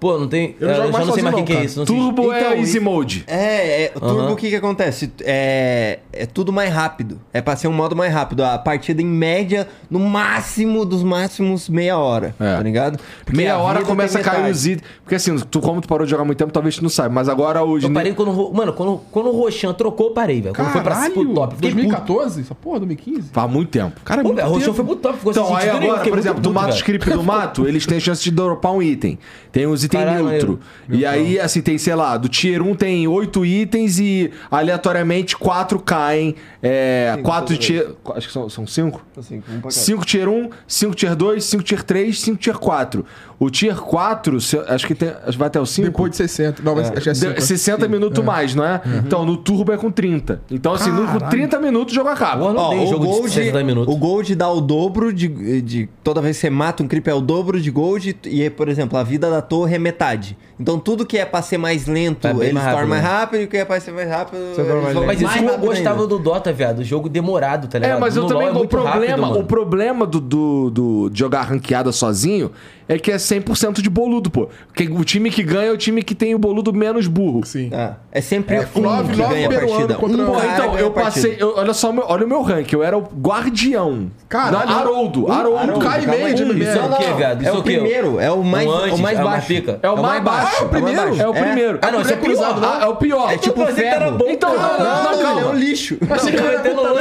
Pô, 0.00 0.16
não 0.16 0.28
tem. 0.28 0.54
Eu 0.60 0.68
não 0.68 0.74
jogo 0.76 0.92
já 0.92 1.04
não 1.04 1.12
sei 1.12 1.22
mais 1.24 1.34
o 1.34 1.38
que, 1.38 1.44
que 1.44 1.52
é 1.52 1.64
isso. 1.64 1.80
Não 1.80 1.86
sei- 1.86 1.96
Turbo 1.96 2.32
é 2.32 2.40
Então, 2.40 2.52
easy 2.58 2.78
mode. 2.78 3.24
É, 3.26 3.82
é 3.84 3.92
o 3.96 4.00
turbo 4.00 4.32
o 4.32 4.36
que 4.36 4.48
que 4.48 4.54
acontece? 4.54 5.12
É, 5.24 5.98
é 6.12 6.24
tudo 6.24 6.52
mais 6.52 6.72
rápido. 6.72 7.20
É 7.32 7.40
pra 7.40 7.56
ser 7.56 7.66
um 7.66 7.72
modo 7.72 7.96
mais 7.96 8.12
rápido. 8.12 8.44
A 8.44 8.56
partida 8.58 9.02
em 9.02 9.06
média, 9.06 9.66
no 9.90 9.98
máximo 9.98 10.84
dos 10.84 11.02
máximos, 11.02 11.68
meia 11.68 11.98
hora. 11.98 12.34
É. 12.38 12.56
Tá 12.56 12.62
ligado? 12.62 12.98
Porque 13.24 13.36
Meia 13.36 13.58
hora 13.58 13.82
começa 13.82 14.20
a 14.20 14.22
cair 14.22 14.50
os 14.50 14.66
itens. 14.66 14.88
Porque 15.02 15.16
assim, 15.16 15.36
tu, 15.36 15.60
como 15.60 15.80
tu 15.80 15.88
parou 15.88 16.04
de 16.04 16.10
jogar 16.12 16.24
muito 16.24 16.38
tempo, 16.38 16.52
talvez 16.52 16.76
tu 16.76 16.82
não 16.82 16.90
saiba. 16.90 17.12
Mas 17.12 17.28
agora 17.28 17.64
hoje. 17.64 17.86
Eu 17.86 17.92
parei 17.92 18.14
quando. 18.14 18.52
Mano, 18.52 18.72
quando, 18.72 19.00
quando 19.10 19.30
o 19.30 19.32
Roxan 19.32 19.74
trocou, 19.74 20.08
eu 20.08 20.12
parei, 20.12 20.40
velho. 20.40 20.54
Quando 20.54 20.70
foi 20.70 20.80
pra 20.80 21.10
pro 21.10 21.34
top. 21.34 21.54
Fiquei 21.56 21.70
puto. 21.70 21.82
2014? 21.82 22.40
Essa 22.42 22.54
porra, 22.54 22.78
2015? 22.80 23.30
Faz 23.32 23.50
muito 23.50 23.70
tempo. 23.70 24.00
Cara, 24.04 24.20
é 24.20 24.22
Pô, 24.22 24.28
muito 24.28 24.36
velho, 24.40 24.48
o 24.50 24.54
Roxan 24.54 24.72
foi 24.74 24.84
pro 24.84 24.96
top. 24.96 25.16
Ficou 25.18 25.32
Então, 25.32 25.56
aí 25.56 25.68
agora, 25.68 26.08
por 26.08 26.18
exemplo, 26.18 26.40
do 26.40 26.52
mato 26.52 26.74
script 26.76 27.10
do 27.10 27.22
mato, 27.24 27.66
eles 27.66 27.84
têm 27.84 27.98
chance 27.98 28.22
de 28.22 28.30
dropar 28.30 28.72
um 28.72 28.80
item. 28.80 29.18
Tem 29.50 29.66
os 29.66 29.82
itens 29.88 30.04
Caralho, 30.04 30.28
neutro. 30.28 30.60
E 30.88 31.04
aí, 31.04 31.38
assim, 31.40 31.60
tem, 31.60 31.78
sei 31.78 31.94
lá, 31.94 32.16
do 32.16 32.28
tier 32.28 32.62
1 32.62 32.74
tem 32.74 33.08
8 33.08 33.44
itens 33.44 33.98
e 33.98 34.30
aleatoriamente 34.50 35.36
4 35.36 35.78
caem. 35.80 36.34
É, 36.62 37.18
4 37.22 37.56
tier. 37.56 37.90
Acho 38.14 38.26
que 38.26 38.50
são 38.50 38.66
5? 38.66 39.06
Assim, 39.16 39.36
um 39.36 39.60
pra 39.60 39.70
cada. 39.70 39.70
5 39.70 40.04
tier 40.04 40.28
1, 40.28 40.50
5 40.66 40.94
tier 40.94 41.16
2, 41.16 41.44
5 41.44 41.62
tier 41.62 41.82
3, 41.82 42.20
5 42.20 42.38
tier 42.38 42.56
4. 42.56 43.04
O 43.40 43.48
tier 43.50 43.76
4, 43.76 44.40
se- 44.40 44.58
acho 44.66 44.84
que 44.84 44.96
tem, 44.96 45.10
acho 45.10 45.30
que 45.32 45.38
vai 45.38 45.46
até 45.46 45.60
o 45.60 45.64
5. 45.66 45.86
Depois 45.86 46.10
de 46.10 46.16
60. 46.16 46.60
Não, 46.60 46.74
mas 46.74 46.90
acho 46.90 47.00
que 47.02 47.08
é 47.08 47.12
De- 47.12 47.18
5. 47.18 47.40
60 47.40 47.86
minutos 47.86 48.24
mais, 48.24 48.52
não 48.52 48.64
é? 48.64 48.80
Então, 49.06 49.24
no 49.24 49.36
turbo 49.36 49.70
é 49.72 49.76
com 49.76 49.92
30. 49.92 50.40
Então, 50.50 50.72
assim, 50.72 50.90
no, 50.90 51.02
com 51.02 51.06
Caralho. 51.06 51.30
30 51.30 51.60
minutos 51.60 51.92
o 51.92 51.94
jogo 51.94 52.08
acaba. 52.08 52.52
Não 52.52 52.60
Ó, 52.60 52.70
tem 52.70 52.82
o 52.82 52.86
jogo 52.88 53.06
de 53.06 53.12
Gold, 53.12 53.30
60 53.30 53.62
minutos. 53.62 53.94
o 53.94 53.96
Gold 53.96 54.34
dá 54.34 54.50
o 54.50 54.60
dobro 54.60 55.12
de, 55.12 55.62
de. 55.62 55.88
Toda 56.02 56.20
vez 56.20 56.36
que 56.36 56.40
você 56.40 56.50
mata 56.50 56.82
um 56.82 56.88
creep 56.88 57.06
é 57.06 57.14
o 57.14 57.20
dobro 57.20 57.60
de 57.60 57.70
Gold. 57.70 58.16
E, 58.24 58.50
por 58.50 58.68
exemplo, 58.68 58.98
a 58.98 59.04
vida 59.04 59.30
da 59.30 59.40
torre 59.40 59.76
é 59.76 59.78
metade. 59.78 60.36
Então 60.58 60.76
tudo 60.76 61.06
que 61.06 61.16
é 61.16 61.24
pra 61.24 61.40
ser 61.40 61.58
mais 61.58 61.86
lento, 61.86 62.26
É 62.26 62.32
bem 62.32 62.42
eles 62.42 62.54
mais 62.54 62.66
rápido, 62.66 62.88
mais 62.88 63.02
né? 63.04 63.08
rápido. 63.08 63.40
E 63.40 63.44
o 63.44 63.48
que 63.48 63.56
é 63.58 63.64
pra 63.64 63.78
ser 63.78 63.92
mais 63.92 64.08
rápido. 64.10 64.38
torna 64.56 64.74
mais 64.74 64.94
lento. 64.96 65.06
Mas 65.06 65.16
isso 65.20 65.26
mais 65.30 65.40
que 65.40 65.46
eu 65.46 65.58
gostava 65.58 66.00
ainda. 66.02 66.06
do 66.08 66.18
Dota, 66.18 66.52
viado. 66.52 66.80
O 66.80 66.84
jogo 66.84 67.08
demorado, 67.08 67.68
tá 67.68 67.78
ligado? 67.78 67.96
É, 67.98 68.00
mas 68.00 68.16
eu 68.16 68.22
No 68.24 68.28
também. 68.28 68.48
LoL 68.50 68.62
é 68.62 68.64
o 68.64 68.68
problema, 68.68 69.26
rápido, 69.28 69.40
o 69.40 69.44
problema 69.46 70.04
do, 70.08 70.20
do, 70.20 70.70
do- 70.70 71.10
de 71.10 71.18
jogar 71.20 71.42
ranqueada 71.42 71.92
sozinho 71.92 72.50
é 72.88 72.98
que 72.98 73.10
é 73.12 73.16
100% 73.16 73.80
de 73.82 73.90
boludo, 73.90 74.30
pô. 74.30 74.48
Porque 74.66 74.88
o 74.88 75.04
time 75.04 75.30
que 75.30 75.42
ganha 75.42 75.68
é 75.68 75.72
o 75.72 75.76
time 75.76 76.02
que 76.02 76.14
tem 76.14 76.34
o 76.34 76.38
boludo 76.38 76.72
menos 76.72 77.06
burro. 77.06 77.44
Sim. 77.44 77.70
É, 77.72 77.92
é 78.12 78.20
sempre 78.20 78.56
É, 78.56 78.68
um 78.74 78.80
nove- 78.80 79.12
que 79.12 79.18
nove 79.18 79.34
ganha 79.34 79.46
a 79.48 79.52
partida. 79.52 79.98
Um 80.02 80.26
Pô, 80.26 80.32
cara 80.32 80.52
então, 80.54 80.78
eu 80.78 80.90
passei. 80.90 81.36
eu- 81.38 81.54
olha 81.56 81.74
só, 81.74 81.90
o 81.90 81.92
meu- 81.92 82.04
olha 82.08 82.24
o 82.24 82.28
meu 82.28 82.42
rank. 82.42 82.72
Eu 82.72 82.82
era 82.82 82.96
o 82.96 83.02
guardião. 83.02 84.10
Não, 84.30 84.58
Haroldo. 84.58 85.30
Haroldo. 85.30 85.32
Haroldo, 85.32 85.80
e 85.80 85.84
calma 85.84 86.06
meio 86.06 86.34
de 86.34 86.44
Não, 86.44 86.50
MMR. 86.52 86.70
Isso 86.70 86.78
é 86.78 86.82
o 86.84 86.96
quê, 86.96 87.06
não, 87.08 87.16
viado? 87.16 87.40
Isso 87.42 87.48
É 87.50 87.52
é 87.52 87.56
o 87.56 87.58
o 87.60 87.62
quê? 87.62 87.72
primeiro, 87.78 88.20
é 88.20 88.30
o 88.30 88.42
mais, 88.44 88.66
Um 88.68 88.72
antes, 88.72 88.98
o 88.98 89.02
mais 89.02 89.18
é 89.18 89.22
baixo. 89.22 89.46
pica. 89.46 89.80
É 89.82 89.90
o 89.90 90.02
mais 90.02 90.22
baixo. 90.22 90.56
Ah, 90.58 90.60
é 90.60 90.64
o 90.64 90.68
primeiro? 90.68 91.20
É 91.22 91.28
o 91.28 91.32
primeiro. 91.32 91.78
Ah, 91.82 91.90
não, 91.90 92.00
esse 92.00 92.12
é 92.12 92.16
pior. 92.16 92.58
Ah, 92.62 92.78
é 92.82 92.86
o 92.86 92.96
pior. 92.96 93.32
É 93.32 93.38
tipo 93.38 93.62
era 93.62 93.72
ferro. 93.74 94.18
Então, 94.28 94.54
cara. 94.54 94.78
não, 94.78 94.84
não, 94.84 95.02
Não, 95.04 95.12
ele 95.12 95.22
é 95.22 95.26
um 95.28 95.34
calma. 95.42 95.54
lixo. 95.54 95.96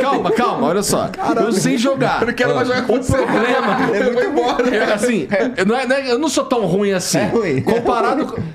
Calma, 0.01 0.31
calma, 0.31 0.67
olha 0.67 0.83
só. 0.83 1.09
Eu 1.37 1.51
sei 1.51 1.77
jogar. 1.77 2.21
Eu 2.21 2.27
não 2.27 2.33
quero 2.33 2.55
mais 2.55 2.67
jogar 2.67 2.85
com 2.87 3.01
você. 3.01 3.13
problema- 3.17 3.95
Eu 3.95 4.13
vou 4.13 4.23
embora. 4.23 4.75
É, 4.75 4.93
assim, 4.93 5.27
não, 5.65 5.75
é- 5.77 5.85
não 5.87 5.95
é- 5.95 6.11
eu 6.11 6.19
não 6.19 6.29
sou 6.29 6.45
tão 6.45 6.65
ruim 6.65 6.91
assim. 6.91 7.17
É 7.19 7.25
ruim. 7.27 7.61
Comparado 7.61 8.25
com. 8.25 8.41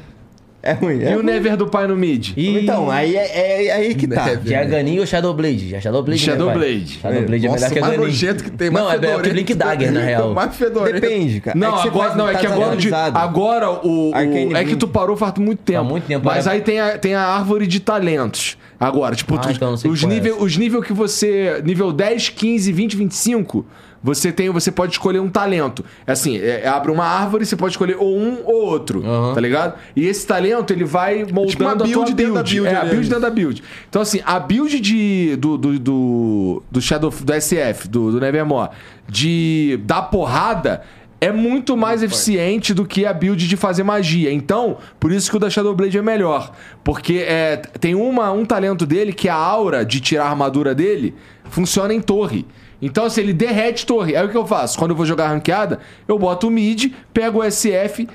É 0.64 0.74
ruim. 0.74 0.98
E 1.00 1.04
É 1.04 1.10
o 1.10 1.14
ruim. 1.16 1.24
Never 1.26 1.56
do 1.56 1.66
pai 1.66 1.88
no 1.88 1.96
mid? 1.96 2.34
E... 2.36 2.58
Então, 2.60 2.88
aí 2.88 3.16
é, 3.16 3.26
é- 3.26 3.66
é 3.66 3.72
aí 3.72 3.94
que 3.96 4.06
tá. 4.06 4.26
Já 4.44 4.60
é 4.60 4.64
Ganin 4.64 5.00
ou 5.00 5.04
Shadowblade? 5.06 5.70
Já 5.70 5.80
Shadowblade, 5.80 6.20
né, 6.24 6.32
Shadowblade. 6.32 6.98
Shadowblade 7.02 7.46
é 7.46 7.48
Nossa, 7.48 7.58
melhor 7.58 7.72
que 7.72 7.78
a 7.78 7.82
mais 7.82 7.92
Ganin. 7.94 8.06
nojento 8.06 8.44
que 8.44 8.50
tem, 8.52 8.70
mais 8.70 8.84
Não, 8.86 8.92
é 8.92 8.96
melhor 8.98 9.22
que 9.22 9.28
o 9.28 9.32
Blink 9.32 9.54
Dagger, 9.54 9.90
na 9.90 10.00
real. 10.06 10.32
Mais 10.32 10.54
fedorento. 10.54 11.00
Depende, 11.00 11.40
cara. 11.40 11.58
Não, 11.58 11.76
É 11.76 11.82
que 11.82 11.88
agora, 11.88 12.14
não, 12.14 12.28
é 12.28 12.32
tá 12.34 12.38
que 12.38 12.46
agora, 12.46 12.76
de- 12.76 12.94
agora 12.94 13.70
o, 13.72 14.10
o- 14.10 14.56
é 14.56 14.64
que 14.64 14.76
tu 14.76 14.86
parou 14.86 15.16
faz 15.16 15.34
muito 15.36 15.58
tempo. 15.64 15.80
Há 15.80 15.82
muito 15.82 16.04
tempo, 16.06 16.24
Mas 16.24 16.46
é. 16.46 16.50
aí 16.50 16.60
tem 16.60 16.78
a, 16.78 16.96
tem 16.96 17.16
a 17.16 17.22
árvore 17.26 17.66
de 17.66 17.80
talentos. 17.80 18.56
Agora, 18.78 19.16
tipo, 19.16 19.34
Ah, 19.34 19.38
tu- 19.38 19.50
então 19.50 19.72
os 19.74 19.84
é 19.84 20.06
níveis 20.06 20.34
essa. 20.36 20.44
os 20.44 20.56
nível 20.56 20.80
que 20.80 20.92
você 20.92 21.60
nível 21.64 21.90
10, 21.92 22.28
15, 22.28 22.70
20, 22.70 22.96
25, 22.96 23.66
você 24.02 24.32
tem, 24.32 24.50
você 24.50 24.72
pode 24.72 24.92
escolher 24.92 25.20
um 25.20 25.30
talento. 25.30 25.84
É 26.06 26.12
Assim, 26.12 26.36
é- 26.36 26.62
é- 26.64 26.68
abre 26.68 26.90
uma 26.90 27.04
árvore, 27.04 27.46
você 27.46 27.54
pode 27.56 27.72
escolher 27.72 27.96
ou 27.98 28.18
um 28.18 28.40
ou 28.44 28.66
outro, 28.66 29.04
Aham. 29.06 29.34
tá 29.34 29.40
ligado? 29.40 29.74
E 29.94 30.06
esse 30.06 30.26
talento, 30.26 30.72
ele 30.72 30.84
vai 30.84 31.18
moldando 31.24 31.46
Tipo 31.48 31.62
uma 31.64 31.72
a 31.72 31.76
tua 31.76 31.86
build 31.86 32.14
dentro 32.14 32.34
da 32.34 32.42
build 32.42 32.66
É, 32.68 32.76
a 32.76 32.84
build 32.84 33.08
dentro 33.08 33.20
da 33.20 33.30
build. 33.30 33.62
Então, 33.88 34.02
assim, 34.02 34.20
a 34.24 34.40
build 34.40 34.80
de, 34.80 35.36
do, 35.36 35.56
do, 35.56 35.78
do, 35.78 36.62
do 36.70 36.80
Shadow 36.80 37.10
do 37.10 37.32
SF, 37.40 37.88
do, 37.88 38.12
do 38.12 38.20
Nevermore, 38.20 38.70
de 39.08 39.78
dar 39.84 40.02
porrada, 40.02 40.82
é 41.20 41.30
muito 41.30 41.76
mais 41.76 42.02
eficiente 42.02 42.74
do 42.74 42.84
que 42.84 43.06
a 43.06 43.12
build 43.12 43.46
de 43.46 43.56
fazer 43.56 43.84
magia. 43.84 44.32
Então, 44.32 44.78
por 44.98 45.12
isso 45.12 45.30
que 45.30 45.36
o 45.36 45.38
da 45.38 45.48
Shadowblade 45.48 45.96
é 45.96 46.02
melhor. 46.02 46.50
Porque 46.82 47.24
é, 47.24 47.58
tem 47.78 47.94
uma, 47.94 48.32
um 48.32 48.44
talento 48.44 48.84
dele 48.84 49.12
que 49.12 49.28
a 49.28 49.34
aura 49.36 49.84
de 49.84 50.00
tirar 50.00 50.24
a 50.24 50.30
armadura 50.30 50.74
dele 50.74 51.14
funciona 51.44 51.94
em 51.94 52.00
torre. 52.00 52.44
Então, 52.82 53.08
se 53.08 53.20
ele 53.20 53.32
derrete 53.32 53.86
torre, 53.86 54.16
aí 54.16 54.26
o 54.26 54.28
que 54.28 54.36
eu 54.36 54.44
faço? 54.46 54.76
Quando 54.76 54.90
eu 54.90 54.96
vou 54.96 55.06
jogar 55.06 55.28
ranqueada, 55.28 55.78
eu 56.08 56.18
boto 56.18 56.48
o 56.48 56.50
mid, 56.50 56.92
pego 57.14 57.38
o 57.40 57.48
SF, 57.48 58.08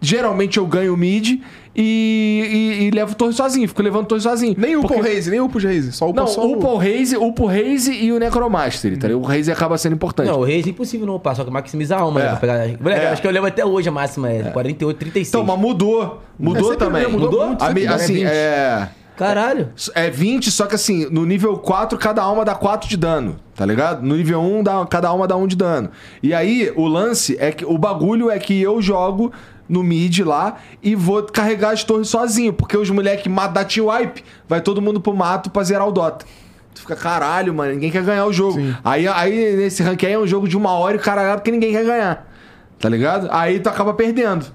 geralmente 0.00 0.58
eu 0.58 0.66
ganho 0.66 0.94
o 0.94 0.96
mid 0.96 1.40
e, 1.74 2.78
e, 2.80 2.84
e 2.84 2.90
levo 2.90 3.14
torre 3.16 3.32
sozinho, 3.32 3.66
fico 3.66 3.82
levando 3.82 4.06
torre 4.06 4.20
sozinho. 4.20 4.54
Nem 4.56 4.76
o 4.76 4.82
Porque- 4.82 4.94
Paul 4.94 5.06
Raze, 5.06 5.30
nem 5.30 5.40
o 5.40 5.46
Raze. 5.48 5.92
Só 5.92 6.08
o 6.10 6.12
Não, 6.12 6.26
só 6.26 6.46
o 6.46 6.58
Paul 6.58 6.76
Raze, 6.76 7.16
o 7.16 7.30
Raze 7.46 7.92
e 7.92 8.12
o 8.12 8.18
Necromastery, 8.18 8.96
tá 8.96 9.08
ligado? 9.08 9.22
O 9.22 9.26
Raze 9.26 9.50
acaba 9.50 9.76
sendo 9.78 9.94
importante. 9.94 10.28
Não, 10.28 10.38
o 10.40 10.44
Reis 10.44 10.66
é 10.66 10.70
impossível 10.70 11.06
não 11.06 11.16
upar, 11.16 11.34
só 11.34 11.44
que 11.44 11.50
maximiza 11.50 11.96
a 11.96 12.00
alma, 12.00 12.20
É. 12.22 12.30
né? 12.32 12.36
pegar- 12.40 12.68
Moleque, 12.80 13.04
É. 13.04 13.08
Acho 13.08 13.20
que 13.22 13.26
eu 13.28 13.32
lembro 13.32 13.48
até 13.48 13.64
hoje 13.64 13.88
a 13.88 13.92
máxima 13.92 14.30
é 14.30 14.42
48, 14.50 14.98
36. 14.98 15.28
Então, 15.28 15.44
mas 15.44 15.58
mudou. 15.60 16.22
Mudou 16.38 16.70
sempre 16.70 16.86
também. 16.86 17.02
mudou, 17.08 17.30
mudou 17.30 17.46
muito, 17.48 17.62
A 17.62 17.94
assim, 17.94 18.22
É 18.22 18.24
20. 18.24 18.26
é. 18.26 18.88
Caralho. 19.16 19.70
É 19.94 20.10
20, 20.10 20.50
só 20.50 20.66
que 20.66 20.74
assim, 20.74 21.06
no 21.10 21.24
nível 21.24 21.58
4, 21.58 21.98
cada 21.98 22.22
alma 22.22 22.44
dá 22.44 22.54
4 22.54 22.88
de 22.88 22.96
dano, 22.96 23.36
tá 23.54 23.64
ligado? 23.64 24.02
No 24.02 24.16
nível 24.16 24.40
1, 24.40 24.62
dá, 24.62 24.86
cada 24.86 25.08
alma 25.08 25.28
dá 25.28 25.36
1 25.36 25.46
de 25.46 25.56
dano. 25.56 25.90
E 26.22 26.32
aí, 26.32 26.72
o 26.74 26.86
lance 26.86 27.36
é 27.38 27.52
que 27.52 27.64
o 27.64 27.76
bagulho 27.76 28.30
é 28.30 28.38
que 28.38 28.60
eu 28.60 28.80
jogo 28.80 29.32
no 29.68 29.82
mid 29.82 30.20
lá 30.20 30.56
e 30.82 30.94
vou 30.94 31.22
carregar 31.22 31.70
as 31.70 31.84
torres 31.84 32.08
sozinho, 32.08 32.52
porque 32.52 32.76
os 32.76 32.90
moleques 32.90 33.30
matam 33.32 33.62
da 33.62 33.92
wipe 33.92 34.24
vai 34.48 34.60
todo 34.60 34.82
mundo 34.82 35.00
pro 35.00 35.14
mato 35.14 35.50
pra 35.50 35.62
zerar 35.62 35.88
o 35.88 35.92
Dota. 35.92 36.26
Tu 36.74 36.80
fica, 36.80 36.96
caralho, 36.96 37.52
mano, 37.52 37.72
ninguém 37.72 37.90
quer 37.90 38.02
ganhar 38.02 38.24
o 38.26 38.32
jogo. 38.32 38.58
Aí, 38.82 39.06
aí, 39.06 39.56
nesse 39.56 39.82
rank 39.82 40.04
aí 40.04 40.12
é 40.12 40.18
um 40.18 40.26
jogo 40.26 40.48
de 40.48 40.56
uma 40.56 40.72
hora 40.72 40.96
e 40.96 40.98
o 40.98 41.02
cara 41.02 41.22
ganha 41.22 41.36
porque 41.36 41.50
ninguém 41.50 41.72
quer 41.72 41.84
ganhar. 41.84 42.30
Tá 42.78 42.88
ligado? 42.88 43.28
Aí 43.30 43.60
tu 43.60 43.68
acaba 43.68 43.92
perdendo. 43.94 44.46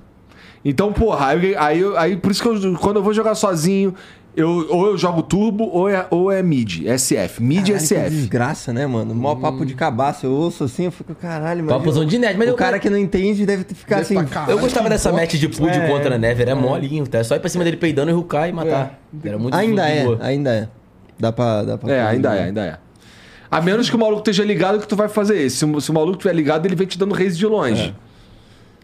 Então, 0.66 0.92
porra, 0.92 1.28
aí, 1.28 1.56
aí, 1.56 1.82
aí 1.96 2.18
por 2.18 2.32
isso 2.32 2.42
que 2.42 2.50
eu, 2.50 2.78
quando 2.78 2.98
eu 2.98 3.04
vou 3.04 3.14
jogar 3.14 3.36
sozinho, 3.36 3.96
eu, 4.38 4.68
ou 4.70 4.86
eu 4.88 4.98
jogo 4.98 5.22
turbo 5.24 5.68
ou 5.74 5.90
é, 5.90 6.06
ou 6.10 6.32
é 6.32 6.42
mid, 6.44 6.84
SF. 6.98 7.42
Mid 7.44 7.68
e 7.68 7.72
Caralho, 7.72 7.78
que 7.80 7.94
SF. 7.96 8.10
desgraça, 8.12 8.72
né, 8.72 8.86
mano? 8.88 9.14
Mó 9.14 9.36
papo 9.36 9.66
de 9.66 9.74
cabaço. 9.74 10.26
Eu 10.28 10.32
ouço 10.32 10.64
assim, 10.64 10.86
eu 10.86 10.92
fico, 10.92 11.14
caralho, 11.16 11.64
mano. 11.66 11.78
Papozão 11.78 12.06
de 12.06 12.18
nerd, 12.18 12.38
mas 12.38 12.48
o 12.48 12.52
eu- 12.52 12.56
cara 12.56 12.78
que 12.80 12.90
não 12.90 12.98
entende 12.98 13.46
deve 13.46 13.64
ter 13.64 13.76
ficado 13.76 14.00
Deve 14.08 14.16
assim. 14.20 14.28
caralho. 14.28 14.52
Eu 14.52 14.60
gostava 14.60 14.88
dessa 14.90 15.12
match 15.12 15.34
de 15.34 15.50
Pud 15.50 15.70
É. 15.76 15.88
contra 15.88 16.16
a 16.16 16.18
Never, 16.18 16.48
é 16.48 16.54
molinho, 16.54 17.06
tá? 17.08 17.24
Só 17.24 17.36
ir 17.36 17.40
pra 17.40 17.50
cima 17.50 17.64
dele 17.64 17.78
peidando 17.78 18.12
e 18.12 18.14
rucar 18.14 18.48
e 18.48 18.54
matar. 18.54 19.00
Era 19.26 19.38
muito 19.38 19.56
Ainda 19.56 19.88
é, 19.90 20.04
boa. 20.06 20.20
ainda 20.22 20.54
é. 20.54 20.68
Dá 21.20 21.32
pra. 21.32 21.64
Dá 21.64 21.78
pra 21.78 21.92
É, 21.92 22.02
ainda 22.08 22.30
né? 22.30 22.38
é, 22.40 22.44
ainda 22.44 22.66
é. 22.66 22.78
A 23.50 23.62
menos 23.62 23.90
que 23.90 23.96
o 23.96 24.00
maluco 24.00 24.20
esteja 24.20 24.44
ligado 24.44 24.80
que 24.80 24.88
tu 24.88 24.96
vai 24.96 25.08
fazer 25.10 25.38
esse. 25.42 25.58
Se, 25.58 25.66
o- 25.66 25.82
se 25.82 25.90
o 25.90 25.94
maluco 25.94 26.14
estiver 26.18 26.34
ligado, 26.36 26.66
ele 26.66 26.76
vem 26.76 26.86
te 26.86 26.98
dando 27.00 27.14
raise 27.16 27.38
de 27.38 27.46
longe. 27.46 27.96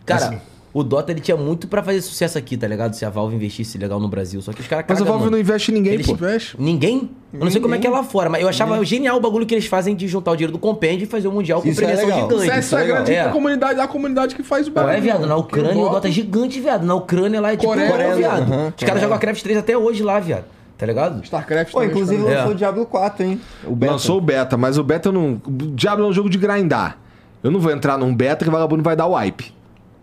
Cara, 0.05 0.41
o 0.73 0.83
Dota 0.83 1.11
ele 1.11 1.19
tinha 1.21 1.37
muito 1.37 1.67
pra 1.67 1.83
fazer 1.83 2.01
sucesso 2.01 2.35
aqui, 2.37 2.57
tá 2.57 2.67
ligado? 2.67 2.93
Se 2.95 3.05
a 3.05 3.09
Valve 3.09 3.35
investisse 3.35 3.77
legal 3.77 3.99
no 3.99 4.07
Brasil. 4.07 4.41
Só 4.41 4.51
que 4.51 4.61
os 4.61 4.67
caras 4.67 4.85
Mas 4.89 5.01
a 5.01 5.05
Valve 5.05 5.19
mano. 5.25 5.31
não 5.31 5.37
investe 5.39 5.71
em 5.71 5.75
ninguém, 5.75 5.93
Eles- 5.93 6.07
pô. 6.07 6.13
Investe. 6.13 6.55
Ninguém? 6.59 7.11
Eu 7.31 7.39
não 7.39 7.51
sei 7.51 7.61
como 7.61 7.75
é 7.75 7.77
que 7.77 7.85
é 7.85 7.89
lá 7.89 8.03
fora, 8.03 8.29
mas 8.29 8.41
eu 8.41 8.47
achava 8.49 8.83
genial 8.83 9.17
o 9.17 9.19
bagulho 9.19 9.45
que 9.45 9.53
eles 9.53 9.65
fazem 9.67 9.95
de 9.95 10.07
juntar 10.07 10.31
o 10.31 10.35
dinheiro 10.35 10.51
do 10.51 10.57
compêndio 10.59 11.03
e 11.03 11.07
fazer 11.07 11.27
o 11.27 11.31
Mundial 11.31 11.61
com 11.61 11.67
Isso 11.67 11.79
é 11.79 11.85
premiação 11.85 12.07
legal. 12.09 12.21
gigante. 12.29 12.43
Isso 12.45 12.51
é, 12.55 12.59
isso 12.59 12.77
é 12.77 12.85
grande 12.85 13.11
É. 13.13 13.21
a 13.21 13.29
comunidade, 13.29 13.79
a 13.79 13.87
comunidade 13.87 14.35
que 14.35 14.43
faz 14.43 14.67
o 14.67 14.71
Pô, 14.71 14.81
é, 14.81 14.99
viado, 14.99 15.25
na 15.27 15.35
Ucrânia 15.35 15.75
o 15.83 15.89
Dota 15.89 16.07
é 16.07 16.11
gigante. 16.11 16.59
viado. 16.59 16.83
Na 16.85 16.95
Ucrânia 16.95 17.39
lá 17.41 17.53
é 17.53 17.55
tipo 17.57 17.67
Coreia, 17.71 17.91
Coreia, 17.91 18.15
viado. 18.15 18.51
aham, 18.53 18.73
Os 18.77 18.83
caras 18.83 19.01
jogam 19.01 19.15
a 19.15 19.19
Craft 19.19 19.41
3 19.43 19.57
até 19.57 19.77
hoje 19.77 20.01
lá, 20.03 20.19
viado. 20.19 20.45
Tá 20.77 20.85
ligado? 20.87 21.23
StarCraft 21.23 21.71
Pô, 21.71 21.79
também, 21.79 21.91
inclusive 21.93 22.21
lançou 22.23 22.51
É. 22.51 22.53
o 22.53 22.55
Diablo 22.55 22.85
4, 22.85 23.23
hein? 23.25 23.39
O 23.63 23.75
beta. 23.75 23.91
Lançou 23.93 24.17
o 24.17 24.21
beta, 24.21 24.57
mas 24.57 24.77
o 24.77 24.83
beta 24.83 25.11
não. 25.11 25.39
O 25.45 25.51
Diablo 25.51 26.05
é 26.05 26.07
um 26.09 26.13
jogo 26.13 26.29
de 26.29 26.37
grindar. 26.37 26.97
Eu 27.43 27.51
não 27.51 27.59
vou 27.59 27.71
entrar 27.71 27.97
num 27.97 28.13
beta 28.13 28.43
que 28.43 28.49
o 28.49 28.51
vagabundo 28.51 28.81
vai 28.83 28.95
dar 28.95 29.05
wipe. 29.07 29.53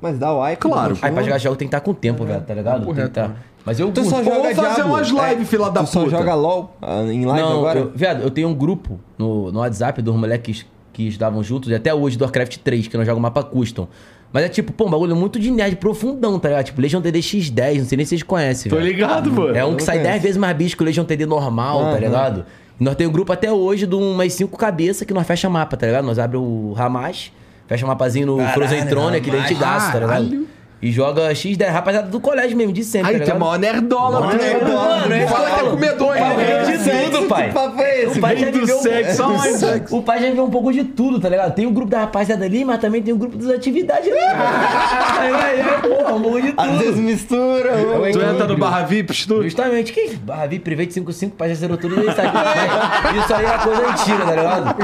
Mas 0.01 0.19
dá 0.19 0.33
o 0.33 0.43
wipe. 0.43 0.57
Claro. 0.57 0.97
Aí 1.03 1.13
pra 1.13 1.23
jogar 1.23 1.39
jogo 1.39 1.57
tem 1.57 1.69
que 1.69 1.75
estar 1.75 1.81
com 1.85 1.93
tempo, 1.95 2.25
velho, 2.25 2.41
tá 2.41 2.55
ligado? 2.55 2.75
Tem 2.77 2.81
que 2.83 2.87
correto, 2.95 3.11
tá... 3.15 3.31
Mas 3.65 3.79
eu 3.79 3.93
Tu 3.93 4.03
só 4.05 4.17
curto. 4.23 4.31
Ou 4.31 4.35
joga 4.37 4.55
fazer 4.55 4.75
Diablo. 4.77 4.93
umas 4.95 5.11
live, 5.13 5.45
fila 5.45 5.71
da 5.71 5.81
tu 5.85 5.87
só 5.91 6.05
puta. 6.05 6.17
joga 6.17 6.35
LOL 6.35 6.75
ah, 6.81 7.03
em 7.03 7.27
live 7.27 7.43
Não, 7.49 7.59
agora? 7.59 7.79
eu, 7.81 7.93
viado, 7.95 8.23
eu 8.23 8.31
tenho 8.31 8.49
um 8.49 8.55
grupo 8.55 8.99
no, 9.19 9.53
no 9.53 9.59
WhatsApp 9.61 10.01
dos 10.01 10.17
moleques 10.17 10.65
que 10.95 11.09
estudavam 11.09 11.43
juntos, 11.43 11.71
e 11.71 11.75
até 11.75 11.93
hoje 11.95 12.17
do 12.17 12.23
Warcraft 12.23 12.57
3, 12.57 12.89
que 12.89 12.97
não 12.97 13.05
joga 13.05 13.21
mapa 13.21 13.43
custom. 13.45 13.87
Mas 14.33 14.45
é 14.45 14.49
tipo, 14.49 14.73
pô, 14.73 14.87
um 14.87 14.91
bagulho 14.91 15.15
muito 15.15 15.39
de 15.39 15.51
nerd 15.51 15.77
profundão, 15.77 16.39
tá 16.39 16.49
ligado? 16.49 16.65
Tipo, 16.65 16.81
Legion 16.81 17.03
TD 17.03 17.19
X10, 17.19 17.79
não 17.81 17.85
sei 17.85 17.97
nem 17.97 18.07
se 18.07 18.11
vocês 18.11 18.23
conhecem, 18.23 18.71
Tô 18.71 18.77
velho. 18.77 18.89
ligado, 18.89 19.31
pô. 19.31 19.51
É 19.51 19.63
um 19.65 19.77
que 19.77 19.83
sai 19.83 19.97
conheço. 19.99 20.13
10 20.13 20.23
vezes 20.23 20.37
mais 20.39 20.57
bicho 20.57 20.75
que 20.77 20.83
o 20.83 20.87
Legion 20.87 21.05
TD 21.05 21.27
normal, 21.27 21.81
tá 21.83 21.89
Aham. 21.91 21.99
ligado? 21.99 22.47
E 22.81 22.83
nós 22.85 22.95
temos 22.97 23.11
um 23.11 23.13
grupo 23.13 23.31
até 23.33 23.53
hoje 23.53 23.87
de 23.87 23.95
umas 23.95 24.33
5 24.33 24.57
cabeças 24.57 25.07
que 25.07 25.13
nós 25.13 25.27
fecha 25.27 25.51
mapa, 25.51 25.77
tá 25.77 25.85
ligado? 25.87 26.05
Nós 26.07 26.19
abre 26.19 26.39
o 26.39 26.75
Hamas, 26.79 27.31
fecha 27.71 27.85
um 27.85 27.89
mapazinho 27.89 28.27
no 28.27 28.37
Caralho, 28.39 28.55
Frozen 28.55 28.87
Throne, 28.89 29.17
aquele 29.19 29.37
Hamas. 29.37 29.51
antigaço, 29.51 29.93
tá 29.93 30.01
ligado? 30.01 30.47
Caralho. 30.81 30.91
E 30.91 30.91
joga 30.91 31.31
X10, 31.33 31.71
rapaziada 31.71 32.09
do 32.09 32.19
colégio 32.21 32.57
mesmo, 32.57 32.73
de 32.73 32.83
sempre, 32.85 33.13
Aí 33.13 33.19
tá 33.19 33.27
tem 33.27 33.39
maior 33.39 33.59
nerdola, 33.59 34.21
Mano, 34.21 34.33
mano. 34.33 34.43
é 34.43 34.57
igual. 34.57 34.85
Mano, 35.01 35.15
é 35.15 35.27
Fala 35.27 35.51
que 35.51 35.61
é 35.61 35.71
comedor, 35.71 36.17
hein? 36.17 36.23
Papo 36.23 36.41
É. 36.41 36.63
de 36.65 37.11
tudo, 37.11 37.29
pai. 37.29 37.49
Que 37.49 37.55
papo 37.55 37.83
é 37.83 38.01
esse? 38.03 38.19
O 38.19 38.21
pai 38.23 38.37
já 38.37 38.51
viveu 38.51 38.79
sexo, 38.79 39.23
um... 39.25 39.99
O 39.99 40.03
pai 40.03 40.21
já 40.23 40.29
viveu 40.31 40.45
um 40.45 40.51
pouco 40.51 40.73
de 40.73 40.85
tudo, 40.85 41.21
tá 41.21 41.29
ligado? 41.29 41.55
Tem 41.55 41.67
o 41.67 41.71
grupo 41.71 41.91
da 41.91 42.01
rapaziada 42.01 42.45
ali, 42.45 42.65
mas 42.65 42.81
também 42.81 43.03
tem 43.03 43.13
o 43.13 43.17
grupo 43.19 43.37
das 43.37 43.51
atividades 43.55 44.09
ali. 44.11 44.19
É, 44.21 45.79
porra, 45.87 46.15
um 46.15 46.23
pouco 46.23 46.41
de 46.41 46.55
Às 46.57 46.71
vezes 46.79 46.87
tudo. 46.95 47.03
mistura. 47.03 47.73
ô. 47.75 48.13
Tu 48.13 48.21
entra 48.21 48.47
no 48.47 48.57
barra 48.57 48.83
VIP, 48.83 49.27
tu? 49.27 49.43
Justamente, 49.43 49.93
que 49.93 50.17
barra 50.17 50.47
VIP, 50.47 50.65
Private 50.65 50.95
55, 50.95 51.37
pai 51.37 51.49
já 51.51 51.55
zerou 51.57 51.77
tudo 51.77 52.01
isso 52.01 52.11
aqui. 52.11 53.19
Isso 53.19 53.35
aí 53.35 53.45
é 53.45 53.59
coisa 53.59 53.87
antiga, 53.89 54.25
tá 54.25 54.31
ligado? 54.35 54.77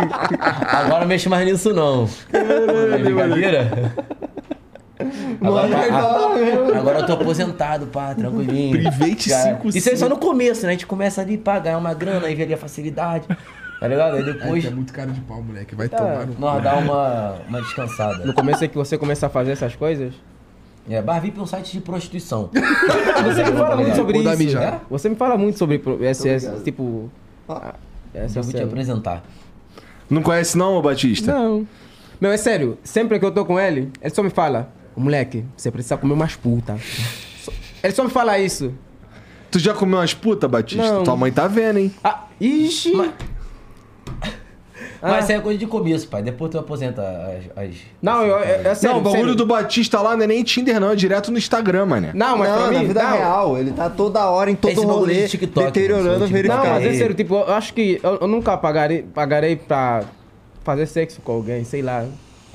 Agora 0.77 1.01
não 1.01 1.07
mexe 1.09 1.29
mais 1.29 1.47
nisso, 1.47 1.73
não. 1.73 2.09
É 2.33 2.99
brincadeira? 2.99 3.93
Agora, 5.41 5.77
a- 5.77 6.79
agora 6.79 6.99
eu 7.01 7.07
tô 7.07 7.13
aposentado, 7.15 7.87
pá, 7.87 8.15
tranquilinho. 8.15 8.73
Private 8.73 9.29
Já- 9.31 9.43
55. 9.43 9.79
Isso 9.79 9.91
aí 9.91 9.97
só 9.97 10.09
no 10.09 10.17
começo, 10.17 10.63
né? 10.63 10.69
A 10.69 10.73
gente 10.73 10.87
começa 10.87 11.21
ali, 11.21 11.37
pá, 11.37 11.59
ganhar 11.59 11.79
uma 11.79 11.93
grana, 11.95 12.27
aí 12.27 12.35
vê 12.35 12.45
ali 12.45 12.55
a 12.55 12.59
facilidade, 12.59 13.27
tá 13.81 13.89
ligado? 13.89 14.17
Aí 14.17 14.25
depois 14.25 14.63
que 14.63 14.69
é 14.69 14.75
muito 14.75 14.93
cara 14.93 15.11
de 15.11 15.21
pau, 15.21 15.43
moleque. 15.43 15.75
Vai 15.75 15.89
tá, 15.89 15.99
tomar 15.99 16.27
no 16.27 16.35
nós 16.39 16.63
dá 16.63 16.77
uma, 16.77 17.37
uma 17.49 17.61
descansada. 17.63 18.25
No 18.25 18.33
começo 18.35 18.65
é 18.65 18.69
que 18.69 18.77
você 18.77 18.97
começa 18.97 19.27
a 19.27 19.29
fazer 19.31 19.53
essas 19.53 19.75
coisas? 19.77 20.15
É, 20.89 21.03
Bar 21.03 21.21
VIP 21.21 21.39
é 21.39 21.43
um 21.43 21.47
site 21.47 21.73
de 21.73 21.81
prostituição. 21.81 22.49
Você 22.55 23.43
me 23.43 23.57
fala 23.59 23.77
muito 23.77 23.97
sobre 23.97 24.23
Vou 24.23 24.33
isso. 24.35 24.57
né? 24.57 24.81
Você 24.89 25.09
me 25.09 25.17
fala 25.17 25.37
muito 25.37 25.59
sobre 25.59 25.83
esse 26.03 26.39
tipo. 26.63 27.11
Ah. 27.49 27.75
Essa 28.15 28.39
Eu 28.39 28.43
vou 28.45 28.53
te 28.53 28.63
apresentar. 28.63 29.25
Não 30.09 30.23
conhece 30.23 30.57
não, 30.57 30.81
Batista? 30.81 31.33
Não. 31.35 31.67
Meu, 32.21 32.31
é 32.31 32.37
sério. 32.37 32.79
Sempre 32.85 33.19
que 33.19 33.25
eu 33.25 33.33
tô 33.33 33.45
com 33.45 33.59
ele, 33.59 33.91
ele 34.01 34.15
só 34.15 34.23
me 34.23 34.31
fala: 34.31 34.69
Moleque, 34.97 35.45
você 35.57 35.71
precisa 35.71 35.97
comer 35.97 36.15
umas 36.15 36.35
putas. 36.37 36.81
Ele 37.83 37.93
só 37.93 38.03
me 38.05 38.11
fala 38.11 38.39
isso. 38.39 38.73
Tu 39.51 39.59
já 39.59 39.73
comeu 39.75 39.99
umas 39.99 40.15
putas, 40.15 40.51
Batista? 40.51 40.83
Não. 40.93 41.05
Tua 41.05 41.17
mãe 41.17 41.31
tá 41.31 41.47
vendo, 41.47 41.79
hein? 41.79 41.95
Ah, 42.03 42.25
ixi! 42.41 42.93
Mas- 42.93 43.11
Ah. 45.03 45.11
Mas 45.11 45.25
isso 45.25 45.33
aí 45.33 45.39
é 45.39 45.41
coisa 45.43 45.59
de 45.59 45.67
começo, 45.67 46.09
pai. 46.09 46.23
Depois 46.23 46.51
tu 46.51 46.59
aposenta 46.59 47.03
as. 47.03 47.65
as- 47.65 47.77
Não, 48.01 48.25
eu, 48.25 48.39
é, 48.39 48.63
é 48.65 48.75
sério. 48.75 48.95
não, 48.95 49.01
o 49.01 49.05
bagulho 49.05 49.21
sério. 49.21 49.35
do 49.37 49.47
Batista 49.47 50.01
lá 50.01 50.17
não 50.17 50.25
é 50.25 50.27
nem 50.27 50.43
Tinder, 50.43 50.81
não. 50.81 50.91
É 50.91 50.97
direto 50.97 51.31
no 51.31 51.37
Instagram, 51.39 51.85
mané. 51.87 52.13
Não, 52.15 52.39
mas 52.39 52.49
não, 52.49 52.57
pra 52.59 52.71
na 52.71 52.79
mim. 52.81 52.87
vida 52.89 53.03
não. 53.03 53.13
real, 53.13 53.59
ele 53.59 53.73
tá 53.73 53.91
toda 53.91 54.25
hora 54.31 54.51
em 54.51 54.57
todo 54.57 54.73
Esse 54.73 54.85
rolê, 54.85 55.23
de 55.25 55.29
TikTok, 55.29 55.67
deteriorando 55.67 56.25
esse 56.25 56.43
Não, 56.49 56.57
mas 56.65 56.85
é 56.85 56.95
sério, 56.95 57.15
tipo, 57.15 57.35
eu 57.35 57.53
acho 57.55 57.75
que 57.75 58.01
eu, 58.03 58.19
eu 58.23 58.27
nunca 58.27 58.57
pagarei, 58.57 59.03
pagarei 59.03 59.55
pra 59.55 60.03
fazer 60.65 60.87
sexo 60.87 61.21
com 61.21 61.33
alguém, 61.33 61.63
sei 61.65 61.83
lá. 61.83 62.05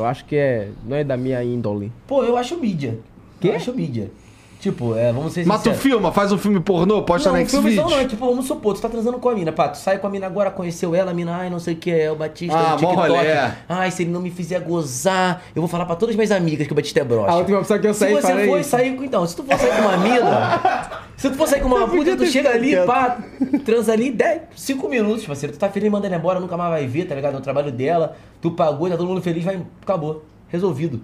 Eu 0.01 0.05
acho 0.07 0.25
que 0.25 0.35
é, 0.35 0.67
não 0.85 0.97
é 0.97 1.03
da 1.03 1.15
minha 1.17 1.43
índole. 1.43 1.91
Pô, 2.07 2.23
eu 2.23 2.35
acho 2.37 2.57
mídia. 2.57 2.99
Quê? 3.39 3.49
Eu 3.49 3.55
acho 3.55 3.73
mídia. 3.73 4.11
Tipo, 4.59 4.95
é, 4.95 5.11
vamos 5.11 5.33
ser 5.33 5.43
Mas 5.43 5.57
tu 5.61 5.69
sinceros. 5.71 5.81
filma, 5.81 6.11
faz 6.11 6.31
um 6.31 6.37
filme 6.37 6.59
pornô, 6.59 7.01
posta 7.01 7.29
não, 7.29 7.37
na 7.37 7.41
não 7.41 7.49
filme 7.49 7.69
Xvideos. 7.71 7.91
não, 7.91 7.99
é 7.99 8.05
tipo, 8.05 8.23
vamos 8.27 8.45
supor, 8.45 8.75
tu 8.75 8.81
tá 8.81 8.87
transando 8.89 9.17
com 9.17 9.27
a 9.27 9.33
mina, 9.33 9.51
pá, 9.51 9.69
tu 9.69 9.79
sai 9.79 9.97
com 9.97 10.05
a 10.05 10.09
mina 10.11 10.27
agora, 10.27 10.51
conheceu 10.51 10.93
ela, 10.93 11.09
a 11.09 11.13
mina, 11.15 11.35
ai, 11.35 11.49
não 11.49 11.57
sei 11.59 11.73
o 11.73 11.77
que, 11.77 11.89
é 11.89 12.11
o 12.11 12.15
Batista 12.15 12.55
Ah, 12.55 12.75
do 12.75 12.83
mó 12.83 12.89
TikTok. 12.89 13.09
rolé. 13.09 13.55
Ai, 13.67 13.89
se 13.89 14.03
ele 14.03 14.11
não 14.11 14.21
me 14.21 14.29
fizer 14.29 14.59
gozar, 14.59 15.41
eu 15.55 15.63
vou 15.63 15.67
falar 15.67 15.87
pra 15.87 15.95
todas 15.95 16.13
as 16.13 16.15
minhas 16.15 16.29
amigas 16.29 16.67
que 16.67 16.73
o 16.73 16.75
Batista 16.75 16.99
é 16.99 17.03
broxa. 17.03 17.31
A 17.31 17.37
última 17.37 17.57
pessoa 17.57 17.79
que 17.79 17.87
eu 17.87 17.93
Se 17.95 18.01
saí, 18.01 18.13
você 18.13 18.21
falei 18.21 18.47
for 18.47 18.59
isso. 18.59 18.69
sair 18.69 18.95
com. 18.95 19.03
Então, 19.03 19.25
se 19.25 19.35
tu 19.35 19.43
for 19.43 19.57
sair 19.57 19.71
com 19.75 19.81
uma 19.81 19.97
mina. 19.97 20.61
se 21.21 21.29
tu 21.29 21.35
for 21.35 21.47
sair 21.47 21.61
com 21.61 21.67
uma 21.67 21.87
puta, 21.87 22.17
tu 22.17 22.25
chega 22.25 22.49
ali, 22.49 22.75
pá, 22.77 23.19
transa 23.63 23.93
ali 23.93 24.09
10, 24.09 24.41
5 24.55 24.89
minutos, 24.89 25.23
parceiro. 25.23 25.53
Tu 25.53 25.59
tá 25.59 25.69
feliz, 25.69 25.91
manda 25.91 26.07
ela 26.07 26.15
embora, 26.15 26.39
nunca 26.39 26.57
mais 26.57 26.71
vai 26.71 26.87
ver, 26.87 27.05
tá 27.05 27.13
ligado? 27.13 27.35
É 27.35 27.37
o 27.37 27.41
trabalho 27.41 27.71
dela. 27.71 28.17
Tu 28.41 28.49
pagou, 28.49 28.89
tá 28.89 28.97
todo 28.97 29.07
mundo 29.07 29.21
feliz, 29.21 29.43
vai. 29.43 29.61
Acabou. 29.83 30.25
Resolvido. 30.49 30.99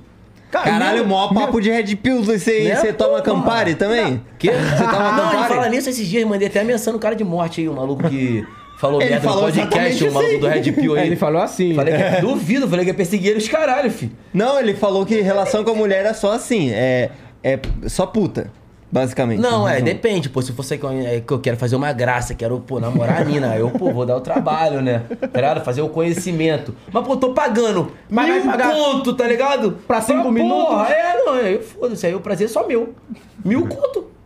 Caralho, 0.49 1.06
maior 1.07 1.31
papo 1.31 1.61
de 1.61 1.69
Red 1.69 1.95
Pill 1.98 2.23
você 2.23 2.49
aí. 2.49 2.68
Né, 2.68 2.76
Você 2.77 2.94
toma? 2.94 3.22
Campari 3.22 3.76
também? 3.76 4.23
Que? 4.39 4.49
Você 4.49 4.84
toma 4.85 5.11
não, 5.11 5.27
e 5.27 5.31
Campari? 5.34 5.53
fala 5.53 5.69
nisso 5.69 5.89
esses 5.91 6.07
dias, 6.07 6.27
mandei 6.27 6.48
até 6.48 6.61
ameaçando 6.61 6.98
o 6.98 6.99
cara 6.99 7.15
de 7.15 7.23
morte 7.23 7.61
aí, 7.61 7.69
o 7.69 7.73
maluco 7.73 8.10
que 8.10 8.44
falou 8.80 8.99
Ele 8.99 9.11
merda 9.11 9.30
falou 9.30 9.48
no 9.49 9.53
podcast, 9.53 10.03
o 10.03 10.11
maluco 10.11 10.31
assim. 10.31 10.39
do 10.39 10.48
Red 10.48 10.72
Pill 10.72 10.95
aí. 10.95 11.02
É, 11.02 11.06
ele 11.06 11.15
falou 11.15 11.41
assim. 11.44 11.76
Falei 11.76 11.94
que, 11.94 12.22
duvido, 12.22 12.68
falei 12.68 12.85
que 12.85 12.89
ia 12.89 12.95
perseguir 12.95 13.30
ele 13.30 13.38
os 13.38 13.48
caralho, 13.48 13.91
fi. 13.91 14.11
Não, 14.34 14.60
ele 14.60 14.73
falou 14.73 15.06
que 15.06 15.22
relação 15.22 15.64
com 15.64 15.69
a 15.69 15.76
mulher 15.76 16.03
é 16.07 16.14
só 16.14 16.31
assim, 16.31 16.72
é, 16.72 17.11
é 17.44 17.60
só 17.85 18.07
puta, 18.07 18.49
basicamente. 18.91 19.39
Não, 19.39 19.68
é, 19.68 19.81
depende, 19.81 20.30
pô. 20.30 20.41
Se 20.41 20.51
for 20.53 20.64
sair 20.64 20.77
com 20.77 20.89
é, 20.91 21.19
que 21.19 21.31
eu 21.31 21.39
quero 21.39 21.57
fazer 21.57 21.76
uma 21.76 21.91
graça, 21.93 22.34
quero, 22.34 22.59
pô, 22.59 22.80
namorar 22.80 23.22
a 23.22 23.26
mina, 23.26 23.51
aí 23.51 23.59
eu, 23.59 23.69
pô, 23.69 23.91
vou 23.91 24.05
dar 24.05 24.15
o 24.18 24.22
trabalho, 24.22 24.81
né? 24.81 25.03
Tá 25.19 25.27
ligado? 25.34 25.64
Fazer 25.64 25.81
o 25.81 25.89
conhecimento. 25.89 26.73
Mas, 26.91 27.05
pô, 27.05 27.15
tô 27.18 27.34
pagando 27.34 27.91
Mas 28.09 28.27
mil 28.27 28.51
pagar 28.51 28.73
conto, 28.73 29.14
tá 29.14 29.27
ligado? 29.27 29.77
pra 29.88 30.01
cinco 30.01 30.23
Porra, 30.23 30.31
minutos? 30.31 30.89
É, 30.89 31.23
não, 31.26 31.34
aí 31.34 31.61
foda-se, 31.61 32.05
aí 32.07 32.15
o 32.15 32.19
prazer 32.19 32.45
é 32.45 32.49
só 32.49 32.68
meu. 32.68 32.93
Mil 33.43 33.68
conto. 33.68 34.16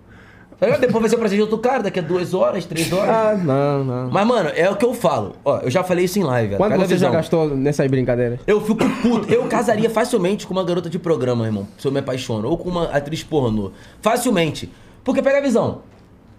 Tá? 0.62 0.78
Depois 0.78 1.02
vai 1.02 1.10
ser 1.10 1.16
o 1.16 1.18
prazer 1.18 1.38
de 1.38 1.42
outro 1.42 1.58
cara, 1.58 1.82
daqui 1.82 1.98
a 1.98 2.04
duas 2.04 2.36
horas, 2.36 2.66
três 2.66 2.94
horas. 2.94 3.10
Ah, 3.10 3.36
não, 3.36 3.84
não. 3.84 4.12
Mas, 4.12 4.28
mano, 4.28 4.52
é 4.56 4.70
o 4.70 4.76
que 4.76 4.86
eu 4.86 4.94
falo. 4.94 5.36
Ó, 5.44 5.58
eu 5.58 5.72
já 5.72 5.84
falei 5.84 6.06
isso 6.06 6.20
em 6.20 6.24
live, 6.24 6.50
velho. 6.50 6.60
Quanto 6.60 6.74
Pega 6.74 6.88
você 6.88 6.98
já 7.00 7.10
gastou 7.10 7.50
nessas 7.50 7.90
brincadeiras? 7.90 8.40
Eu 8.46 8.62
fico 8.62 8.88
puto. 9.02 9.34
Eu 9.34 9.48
casaria 9.48 9.90
facilmente 9.90 10.46
com 10.46 10.54
uma 10.54 10.64
garota 10.64 10.88
de 10.88 11.00
programa, 11.00 11.48
irmão. 11.48 11.68
Se 11.80 11.88
eu 11.88 11.92
me 11.92 11.98
apaixono. 11.98 12.48
Ou 12.48 12.60
com 12.60 12.70
uma 12.70 12.84
atriz 12.92 13.24
pornô. 13.24 13.72
Facilmente. 14.02 14.72
Porque 15.04 15.20
pega 15.24 15.40
a 15.40 15.42
visão. 15.42 15.82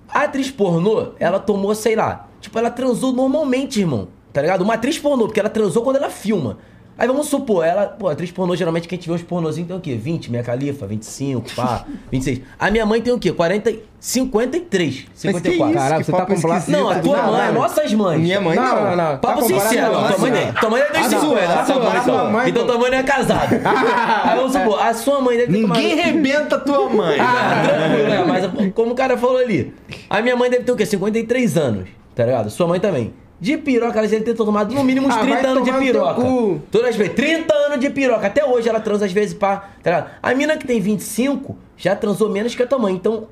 A 0.09 0.21
atriz 0.21 0.53
pornô, 0.53 1.09
ela 1.19 1.41
tomou, 1.41 1.75
sei 1.75 1.97
lá. 1.97 2.29
Tipo, 2.41 2.61
ela 2.61 2.71
transou 2.71 3.13
normalmente, 3.13 3.81
irmão. 3.81 4.07
Tá 4.33 4.41
ligado? 4.41 4.63
Uma 4.63 4.75
atriz 4.75 5.01
pornô, 5.01 5.25
porque 5.25 5.41
ela 5.41 5.51
transou 5.51 5.83
quando 5.83 5.97
ela 5.97 6.11
filma. 6.11 6.59
Aí 7.03 7.09
vamos 7.09 7.27
supor, 7.27 7.67
ela, 7.67 7.87
pô, 7.89 8.07
atriz 8.07 8.31
pornô, 8.31 8.55
geralmente 8.55 8.87
quem 8.87 8.97
tiver 8.97 9.17
uns 9.17 9.23
pornozinhos 9.23 9.67
tem 9.67 9.77
o 9.77 9.81
quê? 9.81 9.97
20, 9.97 10.31
minha 10.31 10.43
califa, 10.45 10.87
25, 10.87 11.53
pá, 11.57 11.85
26. 12.13 12.43
A 12.57 12.71
minha 12.71 12.87
mãe 12.87 13.01
tem 13.03 13.13
o 13.13 13.19
quê? 13.19 13.33
40, 13.33 13.75
53, 13.99 15.07
54. 15.13 15.65
isso? 15.67 15.75
Caralho, 15.75 16.05
você 16.05 16.13
tá 16.13 16.27
com 16.27 16.41
pla- 16.41 16.59
esquisito. 16.59 16.71
Não, 16.79 16.89
a 16.89 17.01
tua 17.01 17.17
Não, 17.17 17.33
mãe, 17.33 17.47
não. 17.49 17.55
nossas 17.55 17.93
mães. 17.93 18.21
Minha 18.21 18.41
mãe 18.41 18.55
não. 18.55 18.63
Não, 18.77 18.85
não, 18.85 18.97
não. 18.97 19.19
Papo 19.19 19.41
Tá 19.41 19.47
sincero, 19.49 19.91
tua 19.91 20.19
mãe, 20.19 20.31
deve- 20.31 20.53
tua 20.61 20.71
mãe 20.71 20.81
deve 20.81 20.93
ter 20.93 20.99
A 21.01 21.03
50, 21.09 21.21
sua, 21.27 21.39
a 21.41 21.43
a 21.43 21.65
sua 21.67 21.75
sua, 21.75 21.83
mãe, 21.85 21.97
a 21.99 22.03
sua 22.05 22.15
então. 22.15 22.31
mãe, 22.31 22.51
Então 22.51 22.67
tua 22.67 22.79
mãe 22.79 22.91
não 22.93 22.99
é 22.99 23.03
casada. 23.03 23.61
Aí 24.25 24.37
vamos 24.37 24.53
supor, 24.53 24.81
a 24.81 24.95
sua 24.95 25.21
mãe 25.21 25.37
deve 25.39 25.53
ter 25.53 25.59
Ninguém 25.59 25.97
rebenta 25.97 26.57
tua 26.61 26.87
mãe. 26.89 27.19
Ah, 27.19 27.63
tranquilo, 27.67 28.09
né? 28.09 28.25
Mas 28.29 28.71
como 28.75 28.93
o 28.93 28.95
cara 28.95 29.19
falou 29.19 29.39
ali, 29.39 29.75
a 30.09 30.23
minha 30.23 30.37
mãe 30.37 30.49
deve 30.49 30.63
ter 30.63 30.71
o 30.71 30.77
quê? 30.77 30.87
53 30.87 31.57
anos, 31.59 31.89
tá 32.15 32.25
ligado? 32.25 32.49
Sua 32.49 32.69
mãe 32.69 32.79
também. 32.79 33.13
De 33.43 33.59
piroca, 33.59 33.99
ela 33.99 34.07
deve 34.07 34.23
ter 34.23 34.35
tomado 34.35 34.73
no 34.73 34.85
mínimo 34.85 35.09
uns 35.09 35.17
Ah, 35.17 35.19
30 35.19 35.35
vai 35.43 35.51
anos 35.51 35.65
de 35.65 35.73
piroca. 35.73 36.23
Todas 36.71 36.91
as 36.91 36.97
vezes. 36.97 37.15
30 37.15 37.53
anos 37.53 37.81
de 37.81 37.91
piroca. 37.91 38.25
Até 38.29 38.45
hoje 38.45 38.69
ela 38.69 38.79
transa 38.79 39.05
às 39.05 39.11
vezes 39.11 39.35
pá, 39.35 39.69
tá 39.83 39.91
ligado? 39.91 40.11
A 40.23 40.33
mina 40.33 40.57
que 40.57 40.65
tem 40.65 40.81
25 40.81 41.57
já 41.77 41.97
transou 41.97 42.31
menos 42.31 42.55
que 42.55 42.63
a 42.63 42.67
tua 42.69 42.79
mãe. 42.79 42.95
Então, 42.95 43.27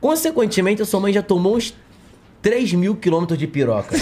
consequentemente, 0.00 0.82
a 0.82 0.84
sua 0.84 0.98
mãe 0.98 1.12
já 1.12 1.22
tomou 1.22 1.54
uns 1.56 1.72
3 2.42 2.72
mil 2.72 2.96
quilômetros 2.96 3.38
de 3.38 3.46
piroca. 3.46 3.96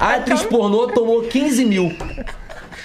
A 0.00 0.16
atriz 0.16 0.42
pornô 0.42 0.88
tomou 0.88 1.22
15 1.22 1.64
mil. 1.64 1.92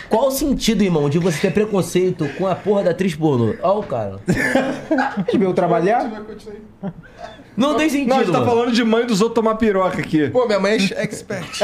Qual 0.08 0.28
o 0.28 0.32
sentido, 0.32 0.84
irmão, 0.84 1.10
de 1.10 1.18
você 1.18 1.40
ter 1.42 1.52
preconceito 1.52 2.30
com 2.38 2.46
a 2.46 2.54
porra 2.54 2.84
da 2.84 2.92
atriz 2.92 3.16
pornô? 3.16 3.56
Ó 3.64 3.80
o 3.80 3.84
cara. 3.84 4.20
Veio 5.36 5.52
trabalhar? 5.56 6.12
Não 7.56 7.76
tem 7.76 7.90
sentido, 7.90 8.10
Não, 8.10 8.16
a 8.18 8.20
gente 8.24 8.32
tá 8.32 8.40
mano. 8.40 8.52
falando 8.52 8.72
de 8.72 8.84
mãe 8.84 9.06
dos 9.06 9.22
outros 9.22 9.36
tomar 9.36 9.56
piroca 9.56 10.00
aqui. 10.00 10.30
Pô, 10.30 10.46
minha 10.46 10.60
mãe 10.60 10.74
é 10.74 11.04
expert. 11.04 11.60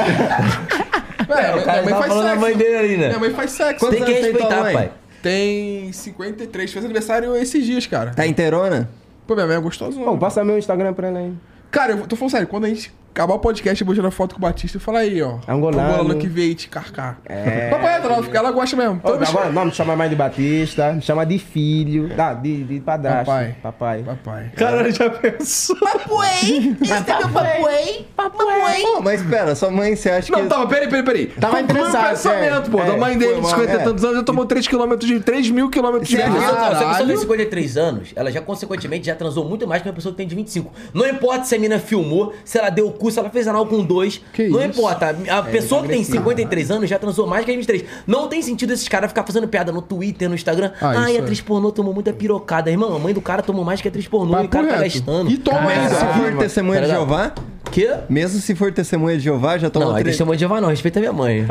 É, 1.29 1.51
É, 1.51 1.55
o 1.55 1.63
cara 1.63 1.81
minha 1.81 1.83
mãe 1.83 1.83
tava 1.83 1.99
faz 2.01 2.07
falando 2.07 2.23
da 2.23 2.29
sexo. 2.29 2.41
mãe 2.41 2.57
dele 2.57 2.75
ali, 2.75 2.97
né? 2.97 3.07
Minha 3.09 3.19
mãe 3.19 3.29
faz 3.31 3.51
sexo. 3.51 3.79
Quantos 3.85 3.97
Tem 3.97 4.05
que 4.05 4.11
anos 4.13 4.23
tem 4.25 4.31
tua 4.33 4.41
respeitar, 4.41 4.63
mãe? 4.63 4.73
pai. 4.73 4.91
Tem 5.21 5.91
53. 5.91 6.71
Fez 6.73 6.85
aniversário 6.85 7.35
esses 7.35 7.63
dias, 7.65 7.85
cara. 7.85 8.11
Tá 8.15 8.25
inteirona? 8.25 8.89
Pô, 9.27 9.35
minha 9.35 9.45
mãe 9.45 9.55
é 9.57 9.59
gostosona. 9.59 10.03
Pô, 10.05 10.17
passa 10.17 10.43
meu 10.43 10.57
Instagram 10.57 10.91
pra 10.93 11.07
ela 11.09 11.19
aí. 11.19 11.31
Cara, 11.69 11.91
eu 11.93 12.07
tô 12.07 12.15
falando 12.15 12.31
sério, 12.31 12.47
quando 12.47 12.65
a 12.65 12.69
gente 12.69 12.91
acabar 13.14 13.34
o 13.34 13.40
podcast, 13.40 13.81
eu 13.81 13.86
vou 13.86 13.95
tirar 13.95 14.11
foto 14.11 14.36
com 14.36 14.40
o 14.40 14.41
Batista 14.41 14.77
e 14.77 14.80
falar 14.80 14.99
aí, 14.99 15.22
ó. 15.22 15.38
Angolano. 15.48 15.94
Angolano 15.94 16.19
que 16.19 16.27
veio 16.27 16.56
te 16.56 16.68
carcar. 16.69 17.19
É. 17.26 17.69
Papai, 17.69 17.95
ela, 17.95 18.26
ela 18.34 18.52
gosta 18.52 18.76
mesmo. 18.76 18.99
Ô, 19.03 19.11
deixa- 19.18 19.31
agora, 19.31 19.52
não 19.52 19.65
me 19.65 19.72
chama 19.72 19.95
mais 19.95 20.10
de 20.10 20.15
Batista, 20.15 20.94
me 20.94 21.02
chama 21.02 21.26
de 21.26 21.38
filho. 21.40 22.10
Ah, 22.18 22.34
de, 22.34 22.64
de 22.64 22.80
padrasto. 22.80 23.26
Papai. 23.26 23.56
Papai. 23.61 24.03
Papai. 24.03 24.52
Cara, 24.56 24.91
já 24.91 25.10
pensou? 25.10 25.76
Papuei! 25.77 26.76
Esse 26.81 26.94
é 27.11 27.18
meu 27.18 27.30
papuei! 27.30 28.07
Papuei! 28.15 28.81
Pô, 28.81 29.02
mas 29.02 29.22
espera, 29.22 29.56
sua 29.56 29.69
mãe, 29.72 29.95
você 29.95 30.10
acha 30.10 30.31
que. 30.34 30.40
Não, 30.41 30.48
tava, 30.48 30.68
peraí, 30.68 30.88
peraí, 30.88 31.03
peraí. 31.03 31.27
Tava 31.27 31.60
interessado, 31.61 32.10
pensamento, 32.10 32.68
é. 32.68 32.69
pô. 32.72 32.77
da 32.77 32.94
É, 32.94 32.98
mãe 32.98 33.18
dele, 33.18 33.34
de 33.36 33.40
uma- 33.40 33.49
50 33.49 33.72
e 33.72 33.76
é. 33.76 33.80
tantos 33.80 34.03
anos, 34.03 34.18
já 34.18 34.23
tomou 34.23 34.45
3 34.45 34.68
km 34.68 34.95
de 34.98 35.19
3 35.19 35.49
mil 35.49 35.69
km 35.69 35.99
de 36.02 36.15
é 36.15 36.18
viagem. 36.18 36.34
Não, 36.34 36.40
se 36.41 36.45
a 36.45 36.52
pessoa 36.56 36.69
tem 36.80 36.88
Caralho. 36.91 37.18
53 37.19 37.77
anos, 37.77 38.10
ela 38.15 38.31
já 38.31 38.41
consequentemente 38.41 39.07
já 39.07 39.15
transou 39.15 39.45
muito 39.45 39.68
mais 39.68 39.81
que 39.81 39.88
uma 39.88 39.94
pessoa 39.95 40.11
que 40.14 40.18
tem 40.18 40.27
de 40.27 40.36
25. 40.36 40.72
Não 40.94 41.07
importa 41.07 41.45
se 41.45 41.56
a 41.56 41.60
mina 41.60 41.80
filmou, 41.80 42.34
se 42.45 42.57
ela 42.57 42.69
deu 42.69 42.88
o 42.88 42.91
cu, 42.99 43.09
se 43.09 43.17
ela 43.17 43.30
fez 43.30 43.47
anal 43.47 43.65
com 43.65 43.84
dois. 43.84 44.21
Que 44.34 44.47
não 44.49 44.59
isso? 44.59 44.67
importa. 44.80 45.15
A 45.30 45.41
pessoa 45.43 45.81
que 45.81 45.88
tem 45.88 45.97
agressivo. 46.01 46.17
53 46.17 46.71
anos 46.71 46.89
já 46.89 46.99
transou 46.99 47.26
mais 47.26 47.45
que 47.45 47.51
a 47.51 47.55
23. 47.55 47.85
Não 48.05 48.27
tem 48.27 48.41
sentido 48.41 48.73
esses 48.73 48.88
caras 48.88 49.09
ficar 49.09 49.23
fazendo 49.23 49.47
piada 49.47 49.71
no 49.71 49.81
Twitter, 49.81 50.27
no 50.30 50.35
Instagram. 50.35 50.71
Ah, 50.81 50.93
Ai, 51.05 51.15
a 51.15 51.19
é. 51.19 51.21
atriz 51.21 51.41
pornô 51.41 51.71
tomou 51.71 51.93
muita 51.93 52.13
pirocada. 52.13 52.69
Irmão, 52.69 52.95
a 52.95 52.99
mãe 52.99 53.13
do 53.13 53.21
cara 53.21 53.41
tomou 53.41 53.63
mais 53.65 53.81
que 53.81 53.88
a 53.88 53.89
atriz 53.89 54.07
pornô 54.07 54.39
e 54.41 54.45
o 54.45 54.49
cara 54.49 54.67
tá 54.67 54.76
reto. 54.76 54.84
gastando. 54.84 55.31
E 55.31 55.38
toma 55.38 55.69
ainda. 55.69 55.89
se 55.95 56.05
for 56.05 56.38
testemunha 56.38 56.81
Tá 56.81 56.85
de? 56.88 56.91
Jeová, 56.93 57.34
Quê? 57.71 57.93
mesmo 58.09 58.39
se 58.41 58.55
for 58.55 58.71
testemunha 58.71 59.17
de 59.17 59.23
Jeová, 59.23 59.57
já 59.57 59.69
tomou 59.69 59.89
Não, 59.91 59.97
é 59.97 60.03
testemunha 60.03 60.35
de 60.35 60.41
Jeová 60.41 60.59
não, 60.61 60.69
respeita 60.69 60.99
a 60.99 61.01
minha 61.01 61.13
mãe. 61.13 61.45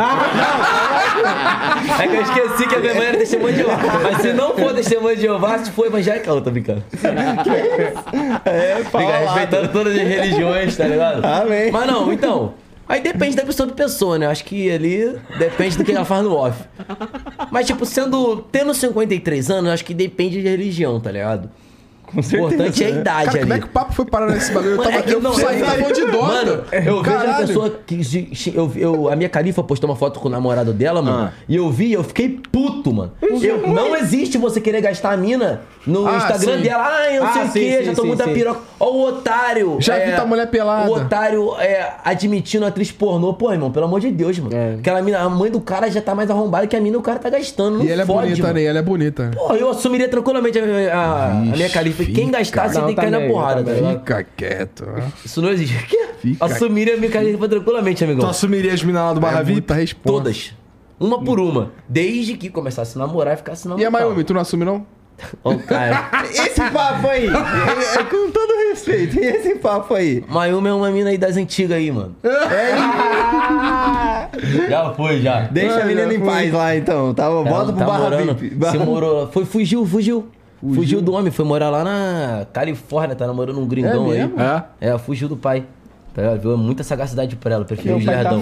é 2.01 2.09
que 2.09 2.17
eu 2.17 2.23
esqueci 2.23 2.67
que 2.69 2.75
a 2.75 2.79
minha 2.79 2.95
mãe 2.95 3.07
era 3.07 3.19
testemunha 3.19 3.53
de 3.53 3.59
Jeová. 3.61 3.79
Mas 4.03 4.23
se 4.23 4.33
não 4.33 4.57
for 4.57 4.75
testemunha 4.75 5.17
de 5.17 5.23
Jeová, 5.23 5.59
se 5.59 5.71
for 5.71 5.87
evangélica, 5.87 6.31
eu 6.31 6.41
tô 6.41 6.51
brincando. 6.51 6.83
É, 8.45 8.77
Fica 8.77 8.91
fala. 8.91 9.19
respeitando 9.19 9.69
todas 9.69 9.95
as 9.97 10.03
religiões, 10.03 10.77
tá 10.77 10.87
ligado? 10.87 11.25
Amém. 11.25 11.71
Mas 11.71 11.87
não, 11.87 12.13
então. 12.13 12.55
Aí 12.89 13.03
depende 13.03 13.37
da 13.37 13.45
pessoa 13.45 13.67
de 13.67 13.75
pessoa, 13.75 14.19
né? 14.19 14.27
Acho 14.27 14.45
que 14.45 14.71
ali 14.71 15.15
depende 15.39 15.77
do 15.77 15.85
que 15.85 15.93
ela 15.93 16.07
faz 16.07 16.23
no 16.25 16.35
off. 16.35 16.59
Mas, 17.51 17.67
tipo, 17.67 17.85
sendo. 17.85 18.39
Tendo 18.51 18.73
53 18.73 19.51
anos, 19.51 19.71
acho 19.73 19.85
que 19.85 19.93
depende 19.93 20.41
de 20.41 20.49
religião, 20.49 20.99
tá 20.99 21.13
ligado? 21.13 21.51
Com 22.09 22.21
O 22.21 22.21
importante 22.21 22.83
é 22.83 22.87
a 22.87 22.91
idade 22.91 23.27
Cara, 23.27 23.39
como 23.41 23.53
é 23.53 23.57
ali. 23.57 23.63
que 23.63 23.69
o 23.69 23.71
papo 23.71 23.93
foi 23.93 24.05
parar 24.07 24.27
nesse 24.31 24.53
bagulho? 24.53 24.73
Eu 24.77 24.83
tava 24.83 24.97
é 24.97 25.05
eu 25.15 25.21
não, 25.21 25.33
saí 25.35 25.61
eu- 25.61 25.67
da 25.67 25.73
fonte 25.75 25.95
de. 26.07 26.17
Mano, 26.17 26.51
eu 26.73 26.81
vejo 26.83 26.99
a 27.01 27.03
Caralho. 27.03 27.47
pessoa 27.47 27.81
que. 27.87 28.01
Eu, 28.55 28.73
eu, 28.77 29.09
a 29.11 29.17
minha 29.17 29.29
califa 29.29 29.63
postou 29.63 29.89
uma 29.91 29.97
foto 29.97 30.19
com 30.19 30.29
o 30.29 30.31
namorado 30.31 30.73
dela, 30.73 31.03
mano. 31.03 31.25
Ah. 31.29 31.33
E 31.49 31.57
eu 31.57 31.71
vi, 31.71 31.93
eu 31.93 32.03
fiquei 32.03 32.41
puto, 32.51 32.93
mano. 32.93 33.13
Eu, 33.23 33.69
não 33.69 33.95
existe 33.95 34.39
você 34.39 34.61
querer 34.61 34.81
gastar 34.81 35.13
a 35.13 35.17
mina 35.17 35.61
no 35.89 36.07
Ah, 36.07 36.17
Instagram 36.19 36.57
sim. 36.59 36.63
dela. 36.63 36.85
Ah, 36.87 37.13
eu 37.13 37.23
não 37.23 37.29
Ah, 37.31 37.33
sei 37.33 37.43
o 37.43 37.53
quê, 37.79 37.85
já 37.85 37.95
tô 37.95 38.03
sim, 38.03 38.09
muita 38.09 38.25
sim. 38.25 38.35
piroca. 38.35 38.61
Ó, 38.79 38.91
o 38.91 39.03
otário. 39.09 39.77
Já 39.81 39.99
vi 39.99 40.13
tua 40.15 40.27
mulher 40.27 40.47
pelada. 40.49 40.89
O 40.91 40.95
otário 40.95 41.55
é, 41.59 41.95
admitindo 42.05 42.67
atriz 42.67 42.93
pornô. 42.93 43.33
Pô, 43.35 43.53
irmão, 43.53 43.71
pelo 43.73 43.87
amor 43.87 44.01
de 44.01 44.11
Deus, 44.11 44.39
mano. 44.39 44.55
É. 44.55 44.75
Aquela 44.75 45.01
mina, 45.03 45.19
a 45.21 45.29
mãe 45.29 45.51
do 45.51 45.61
cara 45.61 45.91
já 45.91 46.01
tá 46.01 46.15
mais 46.15 46.31
arrombada 46.31 46.67
que 46.67 46.77
a 46.77 46.81
mina 46.81 46.97
e 46.97 46.99
o 46.99 47.03
cara 47.03 47.19
tá 47.19 47.31
gastando. 47.31 47.79
Não 47.79 47.85
E 47.85 47.91
ela 47.91 48.03
é 48.03 48.07
fode, 48.07 48.29
bonita, 48.29 48.43
mano. 48.43 48.55
né? 48.55 48.65
Ela 48.65 48.79
é 48.79 48.83
bonita. 48.83 49.31
Porra, 49.35 49.57
eu 49.57 49.71
assumiria 49.71 50.09
tranquilamente 50.09 50.59
a, 50.59 50.63
a- 50.95 51.31
a 51.31 51.35
minha 51.35 51.71
califa. 51.71 52.05
Quem 52.05 52.31
gastasse 52.31 52.77
Não, 52.79 52.87
tem 52.87 52.95
que 52.95 53.01
cair 53.01 53.11
na 53.11 53.19
também, 53.19 53.33
porrada, 53.33 53.65
tá? 53.65 53.73
Fica 53.99 54.27
quieto. 54.37 54.87
Isso 55.25 55.41
não 55.43 55.51
existe. 55.51 55.75
Fica- 56.21 56.45
Assumiria 56.45 56.95
a 56.95 56.97
minha 56.97 57.11
califa 57.11 57.49
tranquilamente, 57.49 58.05
amigão. 58.05 58.25
Tu 58.27 58.31
assumiria 58.31 58.75
as 58.75 58.83
minas 58.83 59.03
lá 59.03 59.13
do 59.15 59.21
Barra 59.21 59.41
É 59.41 59.45
muita 59.45 59.75
resposta. 59.75 60.09
Todas. 60.13 60.53
Uma 61.01 61.23
por 61.23 61.39
uma. 61.39 61.71
Desde 61.89 62.37
que 62.37 62.51
começasse 62.51 62.99
a 62.99 63.01
namorar 63.07 63.35
e 63.35 63.37
ficasse 63.37 63.69
namorando. 63.69 63.85
E 63.85 63.87
a 63.87 63.91
Mayumi, 63.91 64.25
tu 64.25 64.35
não 64.35 64.41
assume, 64.41 64.65
não? 64.65 64.85
Ô, 65.43 65.57
cara. 65.59 66.09
Esse 66.31 66.71
papo 66.71 67.09
aí, 67.09 67.27
é, 67.27 68.01
é 68.01 68.05
com 68.05 68.31
todo 68.31 68.53
respeito, 68.71 69.19
e 69.19 69.25
esse 69.25 69.57
papo 69.57 69.95
aí? 69.95 70.25
Mayumi 70.29 70.69
é 70.69 70.73
uma 70.73 70.89
mina 70.91 71.11
aí 71.11 71.19
das 71.19 71.37
antigas 71.37 71.77
aí, 71.77 71.91
mano. 71.91 72.15
já 74.69 74.93
foi, 74.95 75.21
já. 75.21 75.41
Deixa 75.51 75.83
a 75.83 75.85
menina 75.85 76.15
em 76.15 76.21
paz 76.21 76.53
lá 76.53 76.77
então, 76.77 77.13
tá? 77.15 77.29
Bota 77.29 77.49
Ela 77.49 77.65
pro 77.67 77.77
tá 77.77 77.85
Barra 77.85 77.99
morando, 77.99 78.35
VIP. 78.35 78.71
Se 78.71 78.79
morou, 78.79 79.27
foi, 79.29 79.45
fugiu, 79.45 79.85
fugiu. 79.85 80.29
Fugiu 80.75 81.01
do 81.01 81.13
homem, 81.13 81.31
foi 81.31 81.45
morar 81.45 81.71
lá 81.71 81.85
na 81.85 82.45
Califórnia, 82.53 83.15
tá 83.15 83.25
namorando 83.27 83.61
um 83.61 83.67
gringão 83.67 84.13
É 84.13 84.23
aí. 84.23 84.33
É? 84.81 84.89
É, 84.91 84.99
fugiu 84.99 85.29
do 85.29 85.37
pai. 85.37 85.63
Tá 86.13 86.23
ligado? 86.23 86.41
Viu 86.41 86.59
muita 86.59 86.83
sagacidade 86.83 87.37
pra 87.37 87.55
ela, 87.55 87.65
preferiu 87.65 87.93
Meu 87.93 88.01
os 88.01 88.05
pai 88.05 88.25
tá 88.25 88.33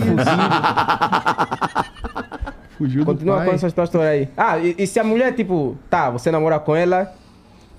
Fugiu 2.78 3.00
do 3.04 3.06
Continua 3.06 3.36
pai. 3.38 3.46
com 3.46 3.52
essa 3.54 3.66
história 3.66 4.00
aí. 4.08 4.28
Ah, 4.36 4.58
e, 4.58 4.74
e 4.78 4.86
se 4.86 5.00
a 5.00 5.04
mulher, 5.04 5.32
tipo, 5.34 5.76
tá, 5.88 6.10
você 6.10 6.30
namora 6.30 6.58
com 6.58 6.76
ela, 6.76 7.12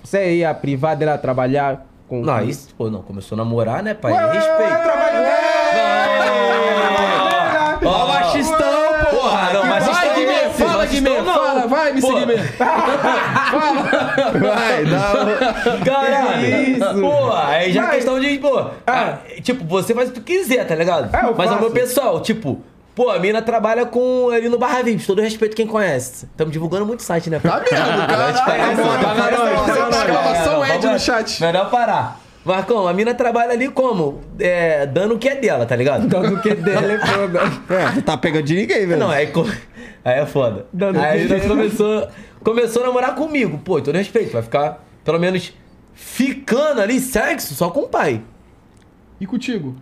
você 0.02 0.36
ia 0.36 0.52
privar 0.54 0.96
dela 0.96 1.16
trabalhar 1.16 1.86
com. 2.08 2.22
Não, 2.22 2.42
isso, 2.42 2.74
pô, 2.76 2.90
não, 2.90 3.02
começou 3.02 3.36
a 3.36 3.38
namorar, 3.38 3.82
né, 3.82 3.94
pai? 3.94 4.12
Respeito. 4.12 4.88
Ó, 7.84 7.88
ó, 7.88 8.06
machistão, 8.08 9.10
porra! 9.10 9.52
Não, 9.52 9.66
machistão 9.66 10.08
fala, 10.58 10.86
Guimê, 10.86 11.20
não. 11.20 11.34
fala, 11.34 11.66
vai, 11.66 11.92
me 11.92 12.00
Pô, 12.00 12.06
seguir 12.08 12.26
mesmo. 12.26 12.46
Vai, 14.40 14.84
dá 14.84 15.84
Caralho! 15.84 16.46
Isso. 16.46 17.00
Pô, 17.00 17.32
aí 17.32 17.72
já 17.72 17.86
é 17.86 17.90
questão 17.90 18.20
de, 18.20 18.38
pô, 18.38 18.70
ah, 18.86 19.18
tipo, 19.42 19.64
você 19.64 19.94
faz 19.94 20.08
o 20.08 20.12
que 20.12 20.20
tu 20.20 20.24
quiser, 20.24 20.66
tá 20.66 20.74
ligado? 20.74 21.14
É, 21.14 21.34
Mas 21.36 21.50
é 21.50 21.54
o 21.54 21.60
meu 21.60 21.70
pessoal, 21.70 22.20
tipo, 22.20 22.60
pô, 22.98 23.10
a 23.10 23.18
mina 23.20 23.40
trabalha 23.40 23.86
com 23.86 24.28
ali 24.30 24.48
no 24.48 24.58
Barra 24.58 24.82
Vips, 24.82 25.06
todo 25.06 25.22
respeito 25.22 25.54
quem 25.54 25.68
conhece. 25.68 26.24
Estamos 26.26 26.52
divulgando 26.52 26.84
muito 26.84 27.04
site, 27.04 27.30
né? 27.30 27.38
Tá 27.38 27.60
mesmo, 27.60 27.76
cara. 28.08 28.32
Exclamação 29.92 30.66
Ed 30.66 30.84
no 30.84 30.98
chat. 30.98 31.40
Melhor 31.40 31.70
parar. 31.70 32.20
Marcão, 32.44 32.88
a 32.88 32.92
mina 32.92 33.14
trabalha 33.14 33.52
ali 33.52 33.68
como? 33.68 34.20
É, 34.40 34.84
dando 34.84 35.14
o 35.14 35.18
que 35.18 35.28
é 35.28 35.36
dela, 35.36 35.64
tá 35.64 35.76
ligado? 35.76 36.08
Dando 36.08 36.34
o 36.34 36.42
que 36.42 36.54
dela 36.56 36.92
é 36.92 36.98
foda. 36.98 37.40
É, 37.70 37.94
não 37.94 38.02
tá 38.02 38.16
pegando 38.16 38.44
de 38.44 38.56
ninguém, 38.56 38.84
velho. 38.84 38.98
Não, 38.98 39.10
aí, 39.10 39.30
aí 40.04 40.18
é 40.18 40.26
foda. 40.26 40.66
Dando 40.72 40.98
aí 40.98 41.26
que 41.26 41.32
ela 41.32 41.46
começou, 41.46 42.08
começou 42.42 42.82
a 42.82 42.86
namorar 42.86 43.14
comigo. 43.14 43.58
Pô, 43.58 43.80
todo 43.80 43.94
respeito, 43.94 44.32
vai 44.32 44.42
ficar, 44.42 44.84
pelo 45.04 45.20
menos, 45.20 45.54
ficando 45.94 46.80
ali 46.80 46.98
sexo 46.98 47.54
só 47.54 47.70
com 47.70 47.80
o 47.80 47.88
pai. 47.88 48.22
E 49.20 49.26
contigo? 49.26 49.76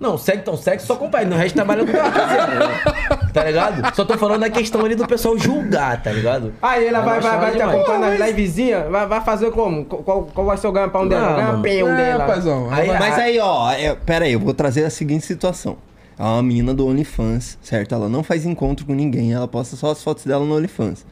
Não, 0.00 0.16
sexo, 0.16 0.40
então, 0.40 0.56
sexo 0.56 0.86
só 0.86 0.96
pai. 1.10 1.26
No 1.26 1.36
resto 1.36 1.54
trabalha 1.54 1.84
com 1.84 1.92
o 1.92 1.96
ela. 1.96 3.20
Tá 3.32 3.44
ligado? 3.44 3.94
Só 3.94 4.04
tô 4.04 4.18
falando 4.18 4.40
da 4.40 4.50
questão 4.50 4.84
ali 4.84 4.96
do 4.96 5.06
pessoal 5.06 5.38
julgar, 5.38 6.02
tá 6.02 6.10
ligado? 6.10 6.52
Aí 6.60 6.88
ela 6.88 6.98
Eu 6.98 7.04
vai, 7.04 7.20
vai, 7.20 7.38
vai 7.38 7.52
te 7.52 7.62
acompanhar 7.62 8.00
nas 8.00 8.20
livezinhas, 8.20 8.90
vai, 8.90 9.06
vai 9.06 9.20
fazer 9.20 9.52
como? 9.52 9.84
Qual, 9.84 10.24
qual 10.34 10.46
vai 10.48 10.56
ser 10.56 10.66
o 10.66 10.72
ganha-pão 10.72 11.06
dela? 11.06 11.28
Não, 11.28 11.36
Ganha 11.36 11.46
mano. 11.52 11.62
pão 11.62 11.88
É, 11.90 11.96
dela. 11.96 12.26
paizão. 12.26 12.68
Aí- 12.72 12.88
Mas 12.88 13.18
aí, 13.20 13.38
ó, 13.38 13.70
é, 13.70 13.94
pera 13.94 14.24
aí, 14.24 14.32
eu 14.32 14.40
vou 14.40 14.52
trazer 14.52 14.84
a 14.84 14.90
seguinte 14.90 15.24
situação. 15.24 15.76
É 16.18 16.22
uma 16.24 16.42
menina 16.42 16.74
do 16.74 16.88
OnlyFans, 16.88 17.56
certo? 17.62 17.94
Ela 17.94 18.08
não 18.08 18.24
faz 18.24 18.44
encontro 18.44 18.84
com 18.84 18.94
ninguém, 18.94 19.32
ela 19.32 19.46
posta 19.46 19.76
só 19.76 19.92
as 19.92 20.02
fotos 20.02 20.24
dela 20.24 20.44
no 20.44 20.56
OnlyFans. 20.56 21.06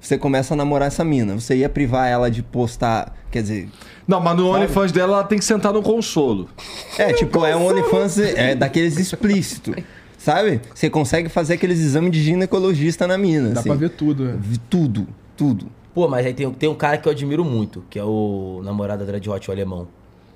Você 0.00 0.16
começa 0.16 0.54
a 0.54 0.56
namorar 0.56 0.86
essa 0.86 1.02
mina, 1.02 1.34
você 1.34 1.56
ia 1.56 1.68
privar 1.68 2.06
ela 2.06 2.30
de 2.30 2.42
postar, 2.44 3.12
quer 3.30 3.42
dizer... 3.42 3.68
Não, 4.06 4.20
mas 4.20 4.36
no 4.36 4.48
OnlyFans 4.48 4.92
dela 4.92 5.14
ela 5.14 5.24
tem 5.24 5.38
que 5.38 5.44
sentar 5.44 5.72
no 5.72 5.82
consolo. 5.82 6.48
É, 6.96 7.12
tipo, 7.12 7.44
é 7.44 7.56
um 7.56 7.66
OnlyFans 7.66 8.18
é, 8.18 8.54
daqueles 8.54 8.98
explícito, 8.98 9.74
sabe? 10.16 10.60
Você 10.74 10.88
consegue 10.88 11.28
fazer 11.28 11.54
aqueles 11.54 11.80
exames 11.80 12.12
de 12.12 12.22
ginecologista 12.22 13.06
na 13.06 13.18
mina, 13.18 13.50
Dá 13.50 13.60
assim. 13.60 13.68
pra 13.68 13.78
ver 13.78 13.90
tudo, 13.90 14.24
né? 14.24 14.36
Vi 14.38 14.58
Tudo, 14.58 15.06
tudo. 15.36 15.66
Pô, 15.92 16.06
mas 16.08 16.26
aí 16.26 16.34
tem, 16.34 16.50
tem 16.52 16.68
um 16.68 16.74
cara 16.74 16.98
que 16.98 17.08
eu 17.08 17.12
admiro 17.12 17.44
muito, 17.44 17.82
que 17.88 17.98
é 17.98 18.04
o 18.04 18.60
namorado 18.62 19.00
da 19.00 19.06
Dread 19.06 19.28
Hot, 19.28 19.48
o 19.48 19.52
alemão. 19.52 19.88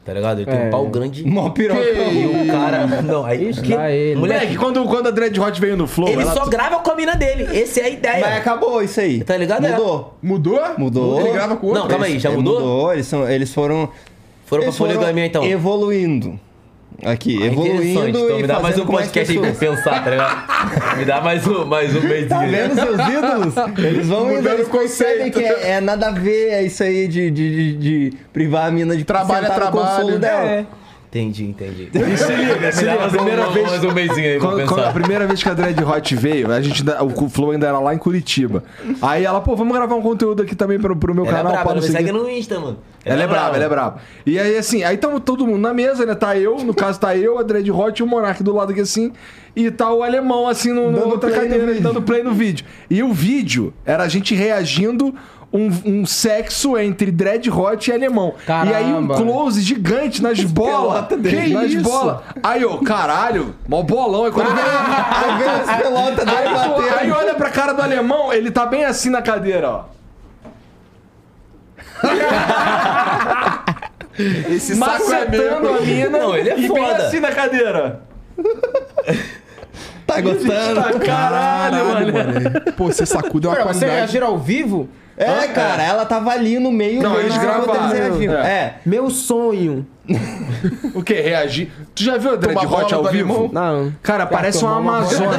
Tá 0.04 0.14
ligado? 0.14 0.38
Ele 0.40 0.50
tem 0.50 0.58
É. 0.60 0.64
um 0.66 0.70
pau 0.70 0.86
grande. 0.86 1.24
Mó 1.26 1.50
piroca. 1.50 1.80
E 1.80 2.26
o 2.26 2.46
cara. 2.46 2.86
Não, 3.02 3.24
aí. 3.24 3.50
Ixi, 3.50 3.60
que- 3.62 3.72
ele. 3.74 4.16
Moleque, 4.18 4.40
Moleque, 4.40 4.56
quando, 4.56 4.84
quando 4.86 5.06
a 5.08 5.10
Dread 5.10 5.38
Hot 5.38 5.60
veio 5.60 5.76
no 5.76 5.86
Flow, 5.86 6.08
ele 6.08 6.22
ela 6.22 6.32
só 6.32 6.46
grava 6.46 6.78
com 6.78 6.90
a 6.90 6.94
mina 6.96 7.14
dele. 7.14 7.44
Essa 7.60 7.80
é 7.80 7.84
a 7.84 7.88
ideia. 7.90 8.20
Mas 8.20 8.36
acabou 8.38 8.82
isso 8.82 8.98
aí. 8.98 9.22
Tá 9.22 9.36
ligado? 9.36 9.62
Mudou. 9.62 10.14
Mudou? 10.22 10.60
Mudou. 10.78 11.20
Ele 11.20 11.32
grava 11.32 11.56
com 11.56 11.66
outro? 11.66 11.82
Não, 11.82 11.88
calma 11.88 12.06
aí, 12.06 12.18
já 12.18 12.30
É, 12.30 12.34
mudou? 12.34 12.92
Eles, 12.92 13.06
são, 13.06 13.28
eles 13.28 13.52
foram... 13.52 13.90
Foram 14.46 14.62
pra 14.62 14.68
eles 14.68 14.76
foram 14.78 14.94
poligamia 14.94 15.26
então. 15.26 15.44
evoluindo. 15.44 16.40
Aqui, 17.04 17.38
Ah, 17.42 17.46
evoluindo. 17.46 18.08
Então 18.08 18.38
e 18.38 18.42
me 18.42 18.46
dá 18.48 18.60
mais 18.60 18.78
um 18.78 18.84
com 18.84 18.92
mais 18.92 19.06
podcast 19.06 19.32
aí 19.32 19.38
pra 19.40 19.52
pensar, 19.52 20.04
tá 20.04 20.10
ligado? 20.10 20.96
me 20.98 21.04
dá 21.04 21.20
mais 21.20 21.46
um, 21.46 21.64
mais 21.64 21.96
um 21.96 22.00
mês. 22.00 22.28
Tá 22.28 22.40
vendo 22.40 22.74
seus 22.74 22.98
ídolos? 23.08 23.54
Eles 23.78 24.06
vão 24.08 24.26
indo, 24.30 24.36
Mudando 24.36 24.54
eles 24.54 24.68
conceito. 24.68 25.38
que 25.38 25.44
é, 25.44 25.70
é 25.72 25.80
nada 25.80 26.08
a 26.08 26.10
ver 26.12 26.48
é 26.50 26.62
isso 26.62 26.82
aí 26.82 27.08
de, 27.08 27.30
de, 27.30 27.50
de, 27.50 27.76
de 28.10 28.16
privar 28.32 28.66
a 28.66 28.70
mina 28.70 28.96
de 28.96 29.04
Trabalho 29.04 29.46
é 29.46 29.48
no 29.48 29.54
trabalho. 29.54 29.86
consolo 29.96 30.18
dela. 30.18 30.42
É. 30.50 30.66
Entendi, 31.10 31.44
entendi. 31.44 31.90
Se 31.92 32.32
liga, 32.32 32.70
se 32.70 32.84
liga, 32.84 33.04
a 33.04 33.08
primeira 33.08 33.50
vez... 33.50 33.68
Mais 33.68 33.82
um 33.82 33.92
mêsinho 33.92 34.28
aí, 34.28 34.38
Quando, 34.38 34.64
quando 34.64 34.84
a 34.84 34.92
primeira 34.92 35.26
vez 35.26 35.42
que 35.42 35.48
a 35.48 35.54
Dread 35.54 35.82
Hot 35.82 36.14
veio, 36.14 36.52
a 36.52 36.60
gente, 36.60 36.84
o 36.88 37.28
Flow 37.28 37.50
ainda 37.50 37.66
era 37.66 37.80
lá 37.80 37.92
em 37.92 37.98
Curitiba. 37.98 38.62
Aí 39.02 39.24
ela, 39.24 39.40
pô, 39.40 39.56
vamos 39.56 39.76
gravar 39.76 39.96
um 39.96 40.02
conteúdo 40.02 40.42
aqui 40.42 40.54
também 40.54 40.78
pro, 40.78 40.94
pro 40.94 41.12
meu 41.12 41.26
Ela 41.26 41.32
é 41.32 41.36
canal. 41.38 41.52
braba, 41.52 41.64
pá, 41.64 41.72
ela 41.72 41.80
não 41.80 41.88
me 41.88 41.92
segue 41.92 42.12
no 42.12 42.30
Insta, 42.30 42.60
mano. 42.60 42.78
Ela 43.04 43.24
é 43.24 43.26
braba, 43.26 43.56
ela 43.56 43.64
é 43.64 43.68
braba. 43.68 43.96
E 44.24 44.38
aí, 44.38 44.56
assim, 44.56 44.84
aí 44.84 44.96
tamo 44.96 45.18
todo 45.18 45.44
mundo 45.44 45.58
na 45.58 45.74
mesa, 45.74 46.06
né? 46.06 46.14
Tá 46.14 46.38
eu, 46.38 46.58
no 46.58 46.72
caso 46.72 47.00
tá 47.00 47.16
eu, 47.16 47.38
a 47.38 47.42
Dread 47.42 47.68
Hot 47.72 47.98
e 47.98 48.04
o 48.04 48.06
Monark 48.06 48.40
do 48.44 48.54
lado 48.54 48.70
aqui 48.70 48.80
assim. 48.80 49.12
E 49.56 49.68
tá 49.68 49.92
o 49.92 50.04
alemão, 50.04 50.46
assim, 50.46 50.72
no, 50.72 50.92
no 50.92 51.08
outra 51.08 51.32
cadeira, 51.32 51.74
dando 51.80 52.00
play 52.02 52.22
no 52.22 52.32
vídeo. 52.32 52.64
E 52.88 53.02
o 53.02 53.12
vídeo 53.12 53.74
era 53.84 54.04
a 54.04 54.08
gente 54.08 54.32
reagindo. 54.32 55.12
Um, 55.52 55.68
um 55.84 56.06
sexo 56.06 56.78
entre 56.78 57.10
Dread 57.10 57.50
Hot 57.50 57.90
e 57.90 57.92
alemão. 57.92 58.34
E 58.46 58.52
aí 58.72 58.84
um 58.92 59.08
Caramba. 59.08 59.16
close 59.16 59.60
gigante 59.60 60.22
nas 60.22 60.40
bolas. 60.44 61.06
Que 61.08 61.48
nas 61.48 61.72
isso? 61.72 61.82
bolas. 61.82 62.18
Aí, 62.40 62.64
ó, 62.64 62.76
caralho, 62.78 63.56
mó 63.68 63.82
bolão. 63.82 64.26
Aí 64.26 64.30
quando 64.30 64.54
vem. 64.54 64.62
As 64.64 65.82
pelotas 65.82 66.24
dele 66.24 66.36
Aí, 66.38 66.54
batendo? 66.54 66.98
aí 66.98 67.10
olha 67.10 67.34
pra 67.34 67.50
cara 67.50 67.72
do 67.72 67.82
alemão, 67.82 68.32
ele 68.32 68.52
tá 68.52 68.64
bem 68.64 68.84
assim 68.84 69.10
na 69.10 69.20
cadeira, 69.22 69.68
ó. 69.70 69.84
Esse 74.50 74.74
saco 74.76 75.12
é 75.12 75.24
Macetando 75.26 75.60
meu. 75.62 75.76
a 75.76 75.80
mina 75.80 76.18
Não, 76.18 76.36
ele 76.36 76.50
é 76.50 76.58
e 76.58 76.68
bem 76.68 76.70
foda. 76.84 77.06
assim 77.06 77.20
na 77.20 77.30
cadeira. 77.32 78.00
Tá 80.06 80.20
gostando? 80.20 80.82
Tá, 80.82 80.98
caralho, 80.98 82.12
mano. 82.12 82.50
Pô, 82.76 82.86
você 82.86 83.06
sacuda 83.06 83.48
uma 83.48 83.56
Pera, 83.56 83.66
você 83.68 83.80
qualidade. 83.80 84.12
reagir 84.12 84.22
ao 84.22 84.38
vivo? 84.38 84.88
É, 85.22 85.48
cara, 85.48 85.82
ela 85.82 86.06
tava 86.06 86.30
ali 86.30 86.58
no 86.58 86.72
meio 86.72 87.02
Não, 87.02 87.20
eles 87.20 87.36
gravaram. 87.36 87.94
eles. 87.94 88.32
É. 88.32 88.48
É. 88.48 88.74
Meu 88.86 89.10
sonho. 89.10 89.86
O 90.94 91.02
que? 91.02 91.14
Reagir? 91.14 91.70
Tu 91.94 92.02
já 92.02 92.16
viu 92.18 92.32
a 92.32 92.36
Dread 92.36 92.66
Hot 92.66 92.92
ao 92.92 93.04
vivo? 93.04 93.48
Não. 93.52 93.92
Cara, 94.02 94.26
parece 94.26 94.62
uma 94.64 94.76
amazona. 94.78 95.36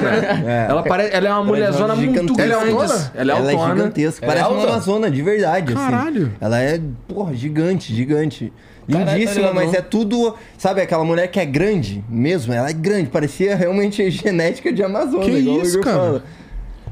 Ela, 0.68 0.82
pare... 0.84 1.10
ela 1.12 1.28
é 1.28 1.32
uma 1.32 1.44
mulherzona 1.44 1.94
Hot 1.94 2.02
muito 2.08 2.34
grande. 2.34 2.52
Ela 2.54 2.64
é 2.64 2.70
Ela 2.70 2.82
autona? 2.82 3.12
é 3.14 3.22
Ela 3.22 3.32
é 3.32 3.54
autona. 3.54 3.76
gigantesca. 3.76 4.26
Ela 4.26 4.34
é 4.34 4.38
Parece 4.38 4.54
uma? 4.54 4.64
Amazona, 4.72 5.12
de 5.12 5.22
verdade. 5.22 5.74
assim. 5.74 5.92
Caralho. 5.92 6.32
Ela 6.40 6.62
é, 6.62 6.80
porra, 7.08 7.34
gigante, 7.34 7.94
gigante. 7.94 8.54
Caralho, 8.90 9.06
tá 9.06 9.14
Lindíssima, 9.14 9.40
ligado, 9.42 9.56
mas 9.56 9.72
não? 9.72 9.76
é 9.80 9.82
tudo. 9.82 10.36
Sabe 10.58 10.82
aquela 10.82 11.04
mulher 11.04 11.28
que 11.28 11.40
é 11.40 11.46
grande 11.46 12.04
mesmo? 12.10 12.54
Ela 12.54 12.70
é 12.70 12.74
grande, 12.74 13.10
parecia 13.10 13.56
realmente 13.56 14.10
genética 14.10 14.72
de 14.74 14.84
Amazona. 14.84 15.24
Que 15.26 15.32
igual 15.32 15.58
o 15.58 15.62
isso, 15.62 15.74
Igor 15.80 15.84
cara? 15.84 15.98
fala. 15.98 16.24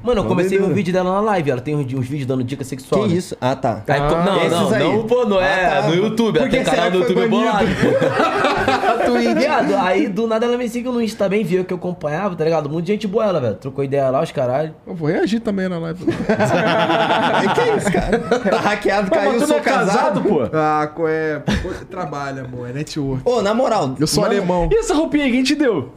Mano, 0.02 0.22
eu 0.22 0.26
comecei 0.26 0.58
a 0.58 0.62
ver 0.62 0.66
um 0.66 0.68
doideira. 0.70 0.76
vídeo 0.76 0.94
dela 0.94 1.14
na 1.16 1.22
live. 1.22 1.52
Ela 1.52 1.62
tem 1.62 1.76
uns, 1.76 1.86
uns 1.94 2.08
vídeos 2.08 2.26
dando 2.26 2.44
dica 2.44 2.64
sexual. 2.64 3.04
Que 3.04 3.10
né? 3.10 3.16
isso? 3.16 3.36
Ah, 3.42 3.56
tá. 3.56 3.84
Aí, 3.88 4.00
co- 4.00 4.16
não, 4.24 4.38
esses 4.38 4.52
não, 4.52 4.70
aí. 4.74 4.84
não, 4.84 5.04
pô, 5.04 5.26
não 5.26 5.42
é 5.42 5.66
Ah, 5.66 5.82
tá. 5.82 5.88
no 5.90 5.96
YouTube. 5.96 6.38
Ela 6.38 6.48
Por 6.48 6.50
que 6.52 6.56
tem 6.56 6.66
canal 6.66 6.86
será 6.86 6.98
no 6.98 7.06
que 7.06 7.14
foi 7.14 7.24
YouTube 7.24 7.30
bolado. 7.44 7.68
banido? 9.14 9.40
Viado, 9.40 9.76
aí 9.76 10.08
do 10.08 10.28
nada 10.28 10.46
ela 10.46 10.58
me 10.58 10.70
seguiu 10.70 10.92
no 10.92 11.02
Insta 11.02 11.26
também, 11.26 11.44
viu 11.44 11.66
que 11.66 11.74
eu 11.74 11.78
acompanhava, 11.78 12.36
tá 12.36 12.44
ligado? 12.44 12.70
Muito 12.70 12.86
gente 12.88 13.08
boa 13.08 13.26
ela, 13.26 13.40
velho. 13.42 13.56
Trocou 13.56 13.84
ideia 13.84 14.10
lá, 14.10 14.22
os 14.22 14.32
caralho. 14.32 14.74
Eu 14.88 14.94
vou 14.96 15.08
reagir 15.10 15.40
também 15.42 15.68
na 15.68 15.78
live. 15.80 16.06
que 17.56 17.62
é 17.62 17.76
isso, 17.78 17.92
cara? 17.92 18.20
Tá 18.20 18.58
hackeado, 18.60 19.10
Pô, 19.10 19.16
caiu, 19.16 19.32
mas 19.32 19.42
tu 19.42 19.48
sou 19.48 19.58
não 19.58 19.62
é 19.64 19.66
casado, 19.66 20.22
pô? 20.22 20.42
ah, 20.54 20.90
qual 20.96 21.08
é? 21.08 21.40
Pô, 21.40 21.70
Trabalha, 21.90 22.44
amor. 22.44 22.70
É 22.70 22.74
network. 22.74 23.22
Ô, 23.26 23.42
na 23.42 23.54
moral. 23.54 23.96
Eu 24.00 24.08
sou 24.08 24.24
mano, 24.24 24.36
alemão. 24.36 24.70
E 24.72 24.76
essa 24.80 24.94
roupinha 24.94 25.26
aí, 25.26 25.32
quem 25.32 25.44
te 25.44 25.56
deu? 25.56 25.90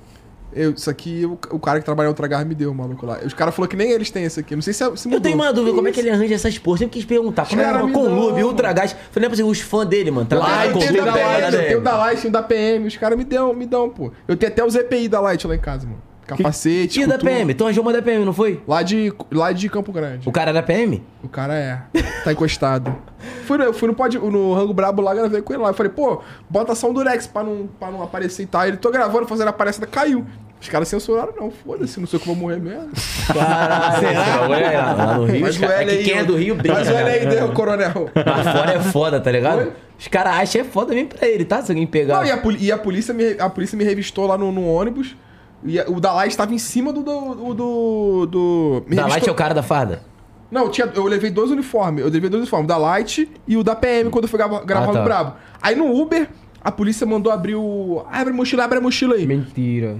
Eu, 0.55 0.73
isso 0.73 0.91
aqui, 0.91 1.25
o, 1.25 1.39
o 1.55 1.59
cara 1.59 1.79
que 1.79 1.85
trabalha 1.85 2.07
em 2.07 2.09
outra 2.09 2.27
garra 2.29 2.45
me 2.45 2.55
deu, 2.55 2.73
maluco 2.75 3.07
lá. 3.07 3.19
Os 3.25 3.33
caras 3.33 3.55
falaram 3.55 3.71
que 3.71 3.77
nem 3.77 3.91
eles 3.91 4.11
têm 4.11 4.25
esse 4.25 4.39
aqui. 4.41 4.55
Não 4.55 4.63
sei 4.63 4.73
se, 4.73 4.85
é- 4.85 4.97
se 4.97 5.07
mudou. 5.09 5.19
Eu 5.19 5.23
tenho 5.23 5.35
uma 5.35 5.53
dúvida, 5.53 5.75
como 5.75 5.89
é 5.89 5.93
que 5.93 6.01
ele 6.01 6.11
arranja 6.11 6.35
essas 6.35 6.59
porras? 6.59 6.81
Sempre 6.81 6.95
quis 6.99 7.05
perguntar. 7.05 7.47
Como 7.49 7.61
é 7.61 7.65
que 7.65 7.71
Cara, 7.71 7.83
é 7.83 7.87
me 7.87 7.93
com 7.93 8.05
dá 8.05 8.11
Lube, 8.11 8.41
uma- 8.43 8.47
Ultra 8.49 8.73
Gás? 8.73 8.95
Falei, 9.11 9.29
não 9.29 9.35
é 9.39 9.51
os 9.51 9.61
fãs 9.61 9.87
dele, 9.89 10.11
mano. 10.11 10.27
Tá 10.27 10.37
Conteúdo 10.73 10.97
da 10.97 11.05
da 11.05 11.15
Light, 11.15 11.57
tem 11.57 11.77
o 11.77 11.81
da 11.81 11.97
Light, 11.97 12.21
tem 12.21 12.29
o 12.31 12.33
da 12.33 12.43
PM. 12.43 12.87
Os 12.87 12.97
caras 12.97 13.17
me 13.19 13.25
dão, 13.25 13.55
me 13.55 13.67
dão, 13.67 13.89
pô. 13.89 14.13
Eu 14.29 14.37
tenho 14.37 14.53
até 14.53 14.65
os 14.65 14.75
EPI 14.75 15.09
da 15.09 15.21
Light 15.21 15.47
lá 15.47 15.55
em 15.55 15.59
casa, 15.59 15.87
mano. 15.87 16.12
Capacete, 16.37 17.01
E 17.01 17.07
da. 17.07 17.19
PM? 17.19 17.55
Tu 17.55 17.65
arranjou 17.65 17.83
uma 17.83 17.93
da 17.93 18.03
PM, 18.03 18.25
não 18.25 18.33
foi? 18.33 18.63
Lá 18.67 18.83
de, 18.83 19.13
lá 19.31 19.53
de 19.53 19.69
Campo 19.69 19.93
Grande. 19.93 20.29
O 20.29 20.33
cara 20.33 20.51
era 20.51 20.63
PM? 20.63 21.03
O 21.23 21.29
cara 21.29 21.55
é. 21.55 21.83
Tá 22.25 22.33
encostado. 22.33 22.95
fui 23.47 23.59
no, 23.59 23.65
eu 23.65 23.75
fui 23.75 23.89
no, 23.89 23.95
pod, 23.95 24.19
no 24.19 24.55
Rango 24.55 24.73
Brabo 24.73 25.03
lá, 25.03 25.15
gravei 25.15 25.43
com 25.43 25.53
ele 25.53 25.63
lá. 25.63 25.71
Eu 25.71 25.75
falei, 25.75 25.93
pô, 25.93 26.21
bota 26.49 26.75
só 26.75 26.89
um 26.91 26.93
Durex 26.95 27.27
pra 27.27 27.43
não, 27.43 27.69
pra 27.79 27.91
não 27.91 28.03
aparecer 28.03 28.43
e 28.43 28.47
tal. 28.47 28.67
Ele, 28.67 28.77
tô 28.77 28.91
gravando, 28.91 29.27
fazendo 29.27 29.49
aparecer, 29.49 29.87
caiu. 29.87 30.27
Os 30.61 30.69
caras 30.69 30.87
censuraram, 30.87 31.35
não, 31.37 31.51
foda-se, 31.51 31.99
não 31.99 32.07
sei 32.07 32.19
o 32.19 32.23
que 32.23 32.29
eu 32.29 32.35
vou 32.35 32.41
morrer 32.41 32.61
mesmo. 32.61 32.89
Será? 32.95 34.47
Lá 34.47 35.19
no 35.19 35.25
Rio, 35.25 35.41
Mas 35.41 35.57
os 35.57 35.61
o 35.61 35.65
L 35.65 35.93
é 35.93 35.97
que 35.97 36.05
quem 36.05 36.19
é 36.19 36.25
do 36.25 36.37
Rio 36.37 36.55
brinca. 36.55 36.79
Mas 36.79 36.89
o 36.89 36.93
L 36.93 37.05
né? 37.05 37.11
aí 37.11 37.27
deu, 37.27 37.53
coronel. 37.53 38.11
Mas 38.15 38.47
fora 38.47 38.73
é 38.73 38.81
foda, 38.81 39.21
tá 39.21 39.33
ligado? 39.33 39.59
Oi? 39.59 39.73
Os 39.99 40.07
caras 40.07 40.35
acham 40.35 40.61
é 40.61 40.65
foda 40.65 40.95
mesmo 40.95 41.09
pra 41.09 41.27
ele, 41.27 41.45
tá? 41.45 41.63
Se 41.63 41.73
alguém 41.73 41.85
pegar. 41.85 42.19
Não, 42.19 42.25
e 42.25 42.31
a, 42.31 42.41
e 42.61 42.73
a 42.73 42.79
polícia 42.79 43.13
me, 43.13 43.37
a 43.41 43.51
polícia 43.51 43.77
me 43.77 43.83
revistou 43.83 44.27
lá 44.27 44.39
no, 44.39 44.53
no 44.53 44.65
ônibus. 44.67 45.17
E 45.65 45.79
a- 45.79 45.85
o 45.89 46.01
da 46.01 46.13
Light 46.13 46.31
estava 46.31 46.53
em 46.55 46.59
cima 46.59 46.93
do. 46.93 47.03
do. 47.03 47.55
do. 47.55 48.27
do 48.27 48.85
me 48.87 48.97
Da 48.97 49.07
Light 49.07 49.29
é 49.29 49.31
o 49.33 49.35
cara 49.35 49.55
da 49.55 49.63
farda. 49.63 50.03
Não, 50.51 50.69
tinha, 50.69 50.91
eu 50.95 51.05
levei 51.07 51.31
dois 51.31 51.51
uniformes. 51.51 52.05
Eu 52.05 52.11
levei 52.11 52.29
dois 52.29 52.43
uniformes, 52.43 52.65
o 52.67 52.69
da 52.69 52.77
Light 52.77 53.31
e 53.49 53.57
o 53.57 53.63
da 53.65 53.75
PM 53.75 54.11
quando 54.11 54.25
eu 54.25 54.29
fui 54.29 54.37
gravar, 54.39 54.61
gravar 54.65 54.91
Ah, 54.91 54.93
tá. 54.93 54.99
no 54.99 55.05
Brabo. 55.05 55.35
Aí 55.63 55.75
no 55.75 55.91
Uber, 55.99 56.29
a 56.63 56.71
polícia 56.71 57.07
mandou 57.07 57.33
abrir 57.33 57.55
o. 57.55 58.05
"Ah, 58.11 58.21
Abre 58.21 58.33
a 58.33 58.37
mochila, 58.37 58.65
abre 58.65 58.79
a 58.79 58.81
mochila 58.81 59.15
aí. 59.15 59.27
Mentira. 59.27 59.97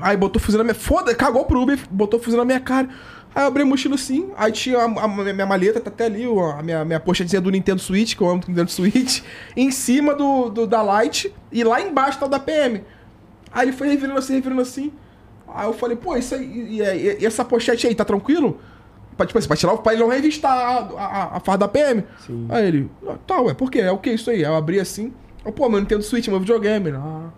Aí 0.00 0.16
botou 0.16 0.40
fuzil 0.42 0.58
na 0.58 0.64
minha. 0.64 0.74
Foda, 0.74 1.14
cagou 1.14 1.44
pro 1.44 1.60
Uber, 1.62 1.78
botou 1.90 2.18
fuzil 2.20 2.38
na 2.38 2.44
minha 2.44 2.60
cara. 2.60 2.88
Aí 3.34 3.42
eu 3.42 3.46
abri 3.48 3.62
a 3.62 3.66
mochila 3.66 3.94
assim, 3.96 4.30
aí 4.36 4.52
tinha 4.52 4.78
a, 4.78 4.84
a 4.84 5.08
minha 5.08 5.46
maleta, 5.46 5.80
tá 5.80 5.88
até 5.90 6.04
ali, 6.06 6.24
a 6.24 6.62
minha, 6.62 6.84
minha 6.84 7.00
pochetinha 7.00 7.40
do 7.40 7.50
Nintendo 7.50 7.80
Switch, 7.80 8.14
que 8.14 8.22
eu 8.22 8.28
amo 8.28 8.40
o 8.46 8.48
Nintendo 8.50 8.70
Switch, 8.70 9.22
em 9.56 9.70
cima 9.72 10.14
do, 10.14 10.50
do- 10.50 10.66
da 10.68 10.82
Light, 10.82 11.32
e 11.50 11.64
lá 11.64 11.80
embaixo 11.80 12.18
tá 12.18 12.26
o 12.26 12.28
da 12.28 12.38
PM. 12.38 12.84
Aí 13.52 13.64
ele 13.68 13.72
foi 13.76 13.88
revirando 13.88 14.18
assim, 14.18 14.34
revirando 14.34 14.60
assim. 14.60 14.92
Aí 15.54 15.66
eu 15.66 15.72
falei, 15.72 15.96
pô, 15.96 16.16
isso 16.16 16.34
aí, 16.34 16.44
e, 16.44 16.82
e- 16.82 17.18
e 17.20 17.26
essa 17.26 17.44
pochete 17.44 17.86
aí, 17.86 17.94
tá 17.94 18.04
tranquilo? 18.04 18.58
Pra, 19.16 19.24
tipo 19.24 19.38
assim, 19.38 19.46
pra 19.46 19.56
tirar 19.56 19.72
o 19.74 19.82
ele 19.90 20.00
não 20.02 20.08
revistar 20.08 20.50
a, 20.52 20.78
a, 21.00 21.36
a 21.36 21.40
farda 21.40 21.66
da 21.66 21.68
PM. 21.68 22.02
Aí 22.48 22.66
ele, 22.66 22.90
"Ah, 23.08 23.14
tá, 23.24 23.40
ué, 23.40 23.54
por 23.54 23.70
quê? 23.70 23.78
É 23.80 23.92
o 23.92 23.98
que 23.98 24.10
isso 24.10 24.28
aí? 24.30 24.38
Aí 24.44 24.50
eu 24.50 24.56
abri 24.56 24.80
assim, 24.80 25.12
eu, 25.46 25.52
pô, 25.52 25.68
meu 25.68 25.78
Nintendo 25.78 26.02
Switch, 26.02 26.26
meu 26.26 26.40
videogame. 26.40 26.90
Ah, 26.90 27.28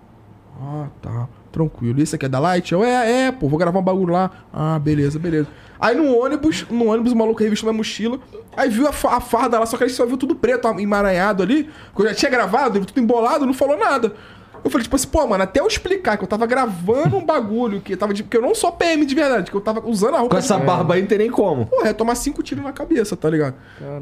ah, 0.61 0.87
tá. 1.03 1.29
Tranquilo. 1.53 2.01
Isso 2.03 2.15
aqui 2.15 2.27
é 2.27 2.29
da 2.29 2.39
Light? 2.39 2.71
Eu, 2.73 2.85
é, 2.85 3.27
é, 3.29 3.33
pô, 3.33 3.49
vou 3.49 3.59
gravar 3.59 3.79
um 3.79 3.83
bagulho 3.83 4.13
lá. 4.13 4.31
Ah, 4.53 4.79
beleza, 4.79 5.19
beleza. 5.19 5.49
Aí 5.81 5.95
no 5.95 6.15
ônibus, 6.19 6.67
no 6.71 6.87
ônibus 6.91 7.13
o 7.13 7.17
maluco 7.17 7.43
revistou 7.43 7.69
minha 7.71 7.77
mochila. 7.79 8.19
Aí 8.57 8.69
viu 8.71 8.87
a, 8.87 8.91
a 8.91 9.21
farda 9.21 9.59
lá, 9.59 9.65
só 9.67 9.77
que 9.77 9.85
ele 9.85 9.91
só 9.93 10.05
viu 10.07 10.17
tudo 10.19 10.35
preto, 10.35 10.69
emaranhado 10.79 11.43
ali. 11.43 11.71
Que 11.95 12.03
eu 12.03 12.09
já 12.09 12.15
tinha 12.15 12.31
gravado, 12.31 12.85
tudo 12.87 13.01
embolado, 13.01 13.47
não 13.47 13.55
falou 13.55 13.77
nada. 13.79 14.15
Eu 14.67 14.71
falei, 14.71 14.83
tipo 14.83 14.97
assim, 14.97 15.07
pô, 15.07 15.25
mano, 15.29 15.45
até 15.45 15.61
eu 15.61 15.67
explicar 15.69 16.17
que 16.17 16.25
eu 16.25 16.29
tava 16.29 16.45
gravando 16.45 17.17
um 17.17 17.25
bagulho, 17.25 17.81
que, 17.81 17.97
tava 17.97 18.13
de, 18.13 18.25
que 18.25 18.37
eu 18.37 18.43
não 18.43 18.53
sou 18.53 18.73
PM 18.73 19.07
de 19.07 19.15
verdade, 19.15 19.49
que 19.49 19.57
eu 19.57 19.61
tava 19.61 19.81
usando 19.89 20.17
a 20.17 20.19
roupa 20.19 20.35
Com 20.35 20.39
essa 20.39 20.57
de- 20.59 20.65
barba 20.67 20.95
aí 20.95 21.01
não 21.03 21.09
tem 21.09 21.19
nem 21.19 21.31
como. 21.31 21.67
Porra, 21.67 21.87
ia 21.87 21.95
tomar 21.95 22.17
cinco 22.17 22.43
tiros 22.43 22.65
na 22.65 22.73
cabeça, 22.73 23.17
tá 23.17 23.31
ligado? 23.31 23.55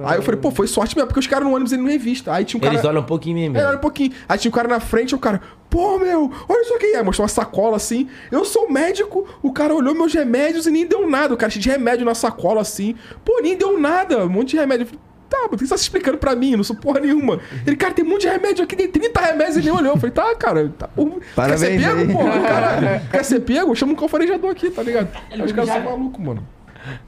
Aí 0.04 0.16
eu 0.16 0.22
falei, 0.22 0.40
pô, 0.40 0.50
foi 0.50 0.66
sorte 0.66 0.96
mesmo, 0.96 1.06
porque 1.08 1.20
os 1.20 1.26
caras 1.26 1.46
no 1.46 1.54
ônibus 1.54 1.72
ele 1.72 1.82
não 1.82 1.90
revista. 1.90 2.32
Aí 2.32 2.46
tinha 2.46 2.56
um 2.58 2.62
cara. 2.62 2.74
Eles 2.74 2.84
olham 2.86 3.02
um 3.02 3.04
pouquinho 3.04 3.36
mesmo. 3.36 3.58
É, 3.58 3.66
olha 3.66 3.76
um 3.76 3.80
pouquinho. 3.80 4.12
Aí 4.26 4.38
tinha 4.38 4.48
o 4.50 4.54
cara 4.54 4.66
na 4.66 4.80
frente, 4.80 5.14
o 5.14 5.18
cara, 5.18 5.38
pô, 5.68 5.98
meu, 5.98 6.32
olha 6.48 6.62
isso 6.62 6.72
aqui. 6.74 6.86
Aí 6.96 7.02
mostrou 7.02 7.24
uma 7.24 7.28
sacola 7.28 7.76
assim. 7.76 8.08
Eu 8.32 8.42
sou 8.46 8.70
médico, 8.70 9.28
o 9.42 9.52
cara 9.52 9.74
olhou 9.74 9.94
meus 9.94 10.14
remédios 10.14 10.66
e 10.66 10.70
nem 10.70 10.86
deu 10.86 11.06
nada. 11.10 11.34
O 11.34 11.36
cara 11.36 11.50
cheio 11.50 11.62
de 11.62 11.68
remédio 11.68 12.06
na 12.06 12.14
sacola 12.14 12.62
assim. 12.62 12.94
Pô, 13.22 13.38
nem 13.42 13.54
deu 13.54 13.78
nada. 13.78 14.24
Um 14.24 14.30
monte 14.30 14.52
de 14.52 14.56
remédio. 14.56 14.84
Eu 14.84 14.86
falei, 14.86 15.00
Tá, 15.28 15.38
mas 15.42 15.48
por 15.51 15.59
que 15.59 15.64
você 15.64 15.70
tá 15.70 15.76
se 15.78 15.84
explicando 15.84 16.18
pra 16.18 16.36
mim? 16.36 16.52
Eu 16.52 16.56
não 16.59 16.64
sou 16.64 16.76
porra 16.76 17.01
nenhuma. 17.01 17.40
Ele, 17.66 17.76
cara, 17.76 17.92
tem 17.94 18.05
um 18.05 18.09
monte 18.09 18.22
de 18.22 18.28
remédio 18.28 18.62
aqui, 18.64 18.76
tem 18.76 18.88
30 18.88 19.20
remédios 19.20 19.56
e 19.56 19.60
nem 19.62 19.70
olhou. 19.72 19.92
Eu 19.94 19.96
falei, 19.96 20.10
tá, 20.12 20.34
cara, 20.36 20.68
tá. 20.78 20.88
Parabéns 21.34 21.60
Quer 21.62 21.78
ser 21.80 21.88
aí. 21.88 21.96
pego, 22.05 22.12
porra? 22.18 22.40
Caralho. 22.40 23.01
Quer 23.10 23.24
ser 23.24 23.40
pego? 23.40 23.74
Chama 23.74 23.92
um 23.92 23.96
calfarejador 23.96 24.51
aqui, 24.51 24.70
tá 24.70 24.82
ligado? 24.82 25.09
Aí 25.30 25.40
os 25.42 25.52
caras 25.52 25.70
são 25.70 25.80
malucos, 25.82 26.24
mano. 26.24 26.46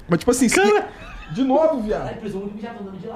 Mas 0.09 0.19
tipo 0.21 0.31
assim, 0.31 0.49
se- 0.49 0.61
de 1.33 1.43
novo, 1.45 1.81
viado. 1.81 2.11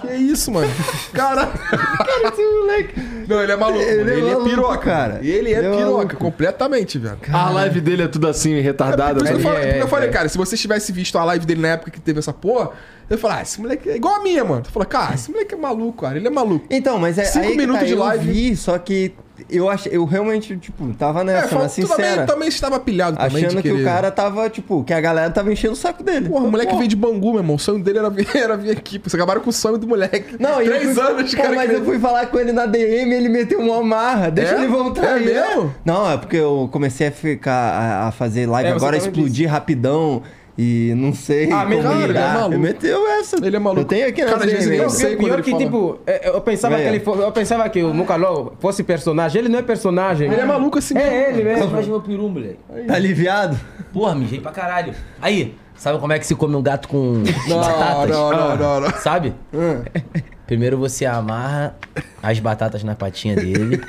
Que 0.00 0.14
isso, 0.14 0.50
mano? 0.50 0.68
Caralho. 1.12 1.50
cara, 1.52 2.28
esse 2.32 2.42
moleque. 2.42 3.00
Não, 3.28 3.42
ele 3.42 3.52
é 3.52 3.56
maluco. 3.56 3.80
Ele 3.80 3.98
mano. 3.98 4.10
é 4.10 4.12
Ele 4.14 4.20
é, 4.28 4.32
maluco, 4.32 4.50
piroca, 4.50 4.78
cara. 4.78 5.18
Ele 5.22 5.28
é 5.30 5.58
Ele 5.58 5.66
é 5.66 5.70
piroca, 5.70 5.90
maluco. 5.96 6.16
completamente, 6.16 6.98
velho. 6.98 7.18
A 7.32 7.50
live 7.50 7.80
dele 7.80 8.02
é 8.02 8.08
tudo 8.08 8.28
assim, 8.28 8.58
retardada. 8.60 9.14
Por 9.20 9.24
isso 9.24 9.32
que 9.34 9.38
eu 9.40 9.44
né? 9.44 9.50
falei, 9.50 9.62
É, 9.62 9.66
porque 9.68 9.82
eu 9.82 9.86
é, 9.86 9.90
falei, 9.90 10.08
é. 10.08 10.12
cara, 10.12 10.28
se 10.28 10.36
você 10.38 10.56
tivesse 10.56 10.92
visto 10.92 11.16
a 11.18 11.24
live 11.24 11.46
dele 11.46 11.60
na 11.60 11.68
época 11.68 11.90
que 11.90 12.00
teve 12.00 12.18
essa 12.18 12.32
porra, 12.32 12.70
eu 13.08 13.14
ia 13.16 13.18
falar, 13.18 13.38
ah, 13.38 13.42
esse 13.42 13.60
moleque 13.60 13.88
é 13.88 13.96
igual 13.96 14.16
a 14.16 14.22
minha, 14.22 14.44
mano. 14.44 14.62
Tu 14.62 14.70
fala, 14.70 14.86
cara, 14.86 15.14
esse 15.14 15.30
moleque 15.30 15.54
é 15.54 15.58
maluco, 15.58 16.02
cara. 16.02 16.16
Ele 16.16 16.26
é 16.26 16.30
maluco. 16.30 16.66
Então, 16.70 16.98
mas 16.98 17.18
é 17.18 17.24
Cinco 17.24 17.44
aí 17.46 17.52
que 17.52 17.56
minutos 17.58 17.80
tá, 17.80 17.86
de 17.86 17.92
eu 17.92 17.98
live. 17.98 18.32
vi, 18.32 18.56
só 18.56 18.78
que 18.78 19.12
eu 19.48 19.68
achei, 19.68 19.94
eu 19.96 20.04
realmente, 20.04 20.56
tipo, 20.56 20.92
tava 20.94 21.20
É, 21.20 21.24
nessa, 21.24 21.48
fala- 21.48 21.62
na 21.64 21.68
tu 21.68 21.74
também, 21.74 21.86
sincera. 22.06 22.26
também 22.26 22.48
estava 22.48 22.80
pilhado 22.80 23.16
também 23.16 23.44
Achando 23.46 23.62
que 23.62 23.72
o 23.72 23.84
cara 23.84 24.10
tava, 24.10 24.48
tipo, 24.50 24.82
que 24.84 24.92
a 24.92 25.00
galera 25.00 25.30
tava 25.30 25.52
enchendo 25.52 25.74
o 25.74 25.76
saco 25.76 26.02
dele. 26.02 26.28
Porra, 26.28 26.44
o 26.46 26.50
moleque 26.50 26.74
veio 26.76 26.88
de 26.88 26.96
Bangu, 26.96 27.30
meu 27.30 27.40
irmão. 27.40 27.56
O 27.56 27.58
sonho 27.58 27.82
dele 27.82 27.98
era 27.98 28.10
vir, 28.10 28.26
era 28.36 28.56
vir 28.56 28.70
aqui. 28.72 28.98
Vocês 28.98 29.14
acabaram 29.14 29.40
com 29.40 29.50
o 29.50 29.52
sonho 29.52 29.78
do 29.78 29.86
moleque. 29.86 30.36
Não, 30.38 30.56
Três 30.56 30.94
fui, 30.94 31.02
anos, 31.02 31.34
pô, 31.34 31.42
cara. 31.42 31.54
mas 31.56 31.70
eu 31.70 31.84
fui 31.84 31.98
falar 31.98 32.26
com 32.26 32.38
ele 32.38 32.52
na 32.52 32.66
DM 32.66 33.12
ele 33.14 33.28
meteu 33.28 33.60
uma 33.60 33.82
marra. 33.82 34.30
Deixa 34.30 34.54
É? 34.54 34.58
ele 34.58 34.68
voltar 34.68 35.04
É 35.04 35.12
aí. 35.14 35.24
mesmo? 35.24 35.74
Não, 35.84 36.10
é 36.10 36.16
porque 36.16 36.36
eu 36.36 36.68
comecei 36.72 37.08
a 37.08 37.12
ficar 37.12 37.52
a, 37.52 38.08
a 38.08 38.10
fazer 38.12 38.46
live 38.46 38.68
É, 38.68 38.72
agora, 38.72 38.96
explodir 38.96 39.48
rapidão. 39.50 40.22
E 40.62 40.92
não 40.94 41.14
sei. 41.14 41.50
Ah, 41.50 41.64
mas 41.64 41.76
como 41.82 41.82
cara, 41.82 42.04
ele 42.04 42.18
é 42.18 42.20
maluco. 42.34 42.48
Ele 42.52 42.58
meteu 42.58 43.08
essa. 43.08 43.36
Ele 43.46 43.56
é 43.56 43.58
maluco. 43.58 43.80
Eu 43.80 43.84
tenho 43.86 44.08
aqui 44.08 44.20
na 44.24 44.32
Cara, 44.32 44.44
às 44.44 44.50
vezes 44.50 44.66
ele 44.66 44.76
DM. 44.76 44.82
não 44.82 44.90
sei 44.90 45.16
Pior, 45.16 45.32
ele 45.34 45.42
que, 45.42 45.50
fala. 45.52 45.62
tipo, 45.64 45.98
é, 46.06 46.28
eu 46.28 46.40
pensava 46.42 46.74
Vai, 46.74 46.82
que 46.82 46.88
ele 46.90 46.96
é. 46.98 47.00
fo- 47.00 47.14
eu 47.14 47.32
pensava 47.32 47.68
que 47.70 47.82
o 47.82 47.94
Mucaló 47.94 48.50
fosse 48.60 48.82
personagem. 48.82 49.38
Ele 49.40 49.48
não 49.48 49.58
é 49.58 49.62
personagem. 49.62 50.30
Ele 50.30 50.40
é 50.40 50.44
maluco 50.44 50.78
assim. 50.78 50.98
É 50.98 51.30
ele 51.30 51.44
mesmo. 51.44 51.70
Faz 51.70 51.86
meu 51.88 52.00
peru, 52.02 52.28
moleque. 52.28 52.58
Tá 52.86 52.94
aliviado? 52.94 53.58
Porra, 53.90 54.14
mijei 54.14 54.38
pra 54.38 54.52
caralho. 54.52 54.92
Aí, 55.22 55.54
sabe 55.76 55.98
como 55.98 56.12
é 56.12 56.18
que 56.18 56.26
se 56.26 56.34
come 56.34 56.54
um 56.56 56.62
gato 56.62 56.88
com 56.88 57.22
Não, 57.48 57.56
batatas? 57.62 58.10
não, 58.10 58.30
não, 58.30 58.56
não, 58.56 58.80
não. 58.82 58.90
Sabe? 58.98 59.32
Primeiro 60.46 60.76
você 60.76 61.06
amarra 61.06 61.74
as 62.22 62.38
batatas 62.38 62.84
na 62.84 62.94
patinha 62.94 63.34
dele. 63.34 63.80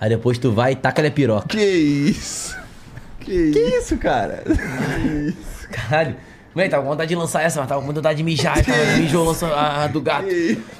aí 0.00 0.08
depois 0.08 0.38
tu 0.38 0.50
vai 0.50 0.72
e 0.72 0.74
taca 0.76 1.06
a 1.06 1.10
piroca. 1.10 1.46
Que 1.48 1.62
isso? 1.62 2.58
Que 3.20 3.32
isso? 3.32 3.52
Que 3.52 3.60
isso, 3.76 3.96
cara? 3.98 4.42
Caralho. 5.70 6.16
Moleque, 6.54 6.70
tava 6.70 6.82
com 6.82 6.88
vontade 6.90 7.08
de 7.08 7.14
lançar 7.16 7.42
essa, 7.42 7.60
mas 7.60 7.68
tava 7.68 7.80
com 7.80 7.92
vontade 7.92 8.16
de 8.16 8.22
mijar. 8.24 8.56
Mijou, 8.98 9.34
a, 9.54 9.84
a 9.84 9.86
do 9.86 10.00
gato. 10.00 10.26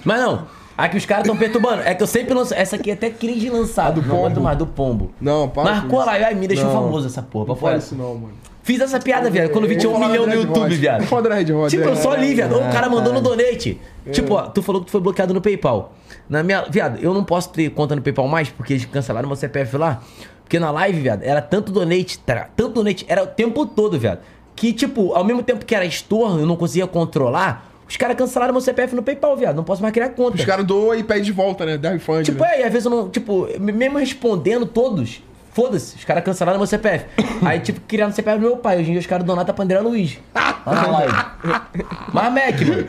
Mas 0.05 0.21
não. 0.21 0.47
Aqui 0.77 0.97
os 0.97 1.05
caras 1.05 1.27
tão 1.27 1.37
perturbando. 1.37 1.83
É 1.83 1.95
que 1.95 2.03
eu 2.03 2.07
sempre 2.07 2.33
lanço. 2.35 2.55
Essa 2.55 2.77
aqui 2.77 2.91
é 2.91 2.95
até 2.95 3.11
cringe 3.11 3.41
de 3.41 3.51
lançar. 3.51 3.91
do 3.93 4.01
não 4.03 4.17
pombo. 4.17 4.41
mais, 4.41 4.57
do 4.59 4.67
pombo. 4.67 5.13
Não, 5.21 5.49
para 5.49 5.65
Marcou 5.65 5.99
lá, 5.99 6.13
ai, 6.13 6.35
me 6.35 6.49
deixou 6.49 6.67
Não. 6.67 6.73
famoso 6.73 7.07
essa 7.07 7.23
porra. 7.23 7.45
Pra 7.45 7.55
Não 7.55 7.61
fora. 7.61 7.77
isso 7.77 7.95
não, 7.95 8.15
mano. 8.15 8.33
Fiz 8.63 8.81
essa 8.81 8.99
piada, 8.99 9.31
viado. 9.31 9.51
Quando 9.51 9.65
eu 9.65 9.71
vi 9.71 9.77
tinha 9.77 9.91
um 9.91 9.99
milhão 9.99 10.27
no 10.27 10.35
YouTube, 10.35 10.75
viado. 10.75 11.03
Red 11.03 11.53
Hot, 11.53 11.71
Tipo, 11.71 11.85
é. 11.85 11.91
eu 11.93 11.97
só 11.97 12.15
li, 12.15 12.35
viado. 12.35 12.57
O 12.57 12.73
cara 12.73 12.89
mandou 12.89 13.13
no 13.13 13.21
donate. 13.21 13.81
Tipo, 14.11 14.35
ó, 14.35 14.43
tu 14.43 14.63
falou 14.63 14.81
que 14.81 14.87
tu 14.87 14.91
foi 14.91 15.01
bloqueado 15.01 15.33
no 15.35 15.41
PayPal. 15.41 15.93
Na 16.29 16.43
minha. 16.43 16.63
Viado, 16.71 16.99
eu 17.01 17.13
não 17.15 17.25
posso 17.25 17.51
ter 17.51 17.69
conta 17.71 17.95
no 17.95 18.03
PayPal 18.03 18.27
mais 18.27 18.49
porque 18.49 18.73
eles 18.75 18.85
cancelaram 18.87 19.29
meu 19.29 19.37
CPF 19.37 19.77
lá. 19.77 20.01
Porque 20.43 20.59
na 20.59 20.71
live, 20.71 21.01
viado, 21.01 21.23
era 21.23 21.41
tanto 21.41 21.71
donate, 21.71 22.19
tanto 22.57 22.69
donate, 22.75 23.05
era 23.09 23.23
o 23.23 23.27
tempo 23.27 23.65
todo, 23.67 23.99
viado. 23.99 24.19
Que, 24.61 24.75
tipo, 24.75 25.15
ao 25.15 25.25
mesmo 25.25 25.43
tempo 25.43 25.65
que 25.65 25.75
era 25.75 25.87
estorno, 25.87 26.39
eu 26.41 26.45
não 26.47 26.55
conseguia 26.55 26.87
controlar. 26.87 27.65
Os 27.89 27.97
caras 27.97 28.15
cancelaram 28.15 28.53
meu 28.53 28.61
CPF 28.61 28.95
no 28.95 29.03
PayPal, 29.03 29.35
viado. 29.35 29.57
Não 29.57 29.65
posso 29.65 29.81
mais 29.81 29.91
criar 29.95 30.11
conta. 30.11 30.37
Os 30.37 30.45
caras 30.45 30.67
doam 30.67 30.95
e 30.95 31.03
pedem 31.03 31.23
de 31.23 31.33
volta, 31.33 31.65
né? 31.65 31.79
Dá 31.79 31.93
refund. 31.93 32.27
Tipo, 32.27 32.43
né? 32.45 32.57
é, 32.57 32.61
e 32.61 32.65
às 32.65 32.71
vezes 32.71 32.85
eu 32.85 32.91
não. 32.91 33.09
Tipo, 33.09 33.49
mesmo 33.59 33.97
respondendo 33.99 34.67
todos, 34.67 35.23
foda-se, 35.55 35.97
os 35.97 36.05
caras 36.05 36.23
cancelaram 36.23 36.59
meu 36.59 36.67
CPF. 36.67 37.07
Aí, 37.43 37.59
tipo, 37.61 37.81
criaram 37.89 38.13
o 38.13 38.15
CPF 38.15 38.39
do 38.39 38.43
meu 38.49 38.59
pai. 38.59 38.77
Hoje 38.81 38.89
em 38.91 38.93
dia 38.93 39.01
os 39.01 39.07
caras 39.07 39.25
donaram 39.25 39.49
a 39.51 39.55
Pandeira 39.55 39.83
Luiz. 39.83 40.19
Lá 40.35 40.61
na 40.67 40.87
live. 40.91 41.15
Mas 42.13 42.33
Mac, 42.35 42.61
mano. 42.69 42.89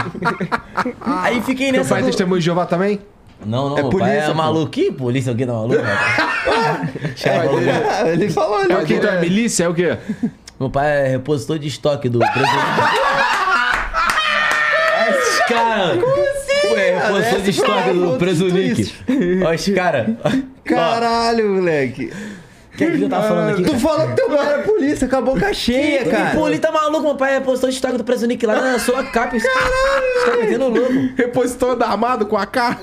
Aí 1.04 1.42
fiquei 1.42 1.70
nessa. 1.72 1.90
pai 1.90 1.98
é 2.00 2.02
do- 2.02 2.06
testemunho 2.06 2.38
de 2.40 2.44
Jeová 2.46 2.64
também? 2.66 3.00
Não, 3.44 3.68
não, 3.68 3.78
É 3.78 3.82
meu 3.82 3.90
pai 3.90 4.00
polícia, 4.00 4.18
é 4.22 4.28
pô. 4.28 4.34
maluco. 4.34 4.70
Que 4.70 4.90
polícia? 4.92 5.30
Alguém 5.30 5.46
tá 5.46 5.52
maluco? 5.52 5.82
Chega, 7.14 7.44
maluco. 7.44 7.62
ele 8.08 8.30
falou, 8.30 8.62
ele 8.64 8.72
É 8.72 8.76
o 8.78 8.86
que? 8.86 8.94
Então 8.94 9.10
é 9.10 9.20
milícia? 9.20 9.64
É 9.64 9.68
o 9.68 9.74
quê? 9.74 9.98
Meu 10.58 10.70
pai 10.70 11.06
é 11.06 11.08
repositor 11.08 11.58
de 11.58 11.68
estoque 11.68 12.08
do. 12.08 12.20
Esses 15.08 15.38
caras. 15.48 16.00
Como 16.00 16.22
assim? 16.22 16.74
É, 16.76 16.98
repositor 16.98 17.40
de 17.40 17.50
estoque 17.50 17.92
do 17.92 18.16
preso 18.18 18.46
Nick. 18.48 18.94
Olha 19.44 19.54
esse 19.54 19.72
cara. 19.72 20.16
Caralho, 20.64 21.56
moleque. 21.56 22.12
O 22.74 22.76
que 22.76 22.82
é 22.82 22.90
que 22.90 23.02
eu 23.02 23.08
tava 23.08 23.28
falando 23.28 23.50
aqui? 23.50 23.62
Tu 23.62 23.78
falou 23.78 24.08
que 24.08 24.16
teu 24.16 24.28
pai 24.28 24.46
era 24.52 24.62
polícia 24.64 25.06
com 25.06 25.14
a 25.16 25.20
boca 25.20 25.54
cheia, 25.54 26.04
cara. 26.06 26.34
Pô, 26.34 26.48
ele 26.48 26.58
tá 26.58 26.72
maluco, 26.72 27.04
meu 27.04 27.14
pai 27.14 27.30
é 27.30 27.34
repositor 27.38 27.70
de 27.70 27.76
estoque 27.76 27.96
do 27.96 28.02
preso 28.02 28.26
Nick 28.26 28.44
lá 28.44 28.60
na 28.60 28.80
sua 28.80 29.04
capa. 29.04 29.36
Os 29.36 29.42
caras 29.44 30.40
metendo 30.40 30.68
louco. 30.68 30.92
Repositor 31.16 31.76
da 31.76 31.86
armado 31.86 32.26
com 32.26 32.36
a 32.36 32.44
cara. 32.44 32.76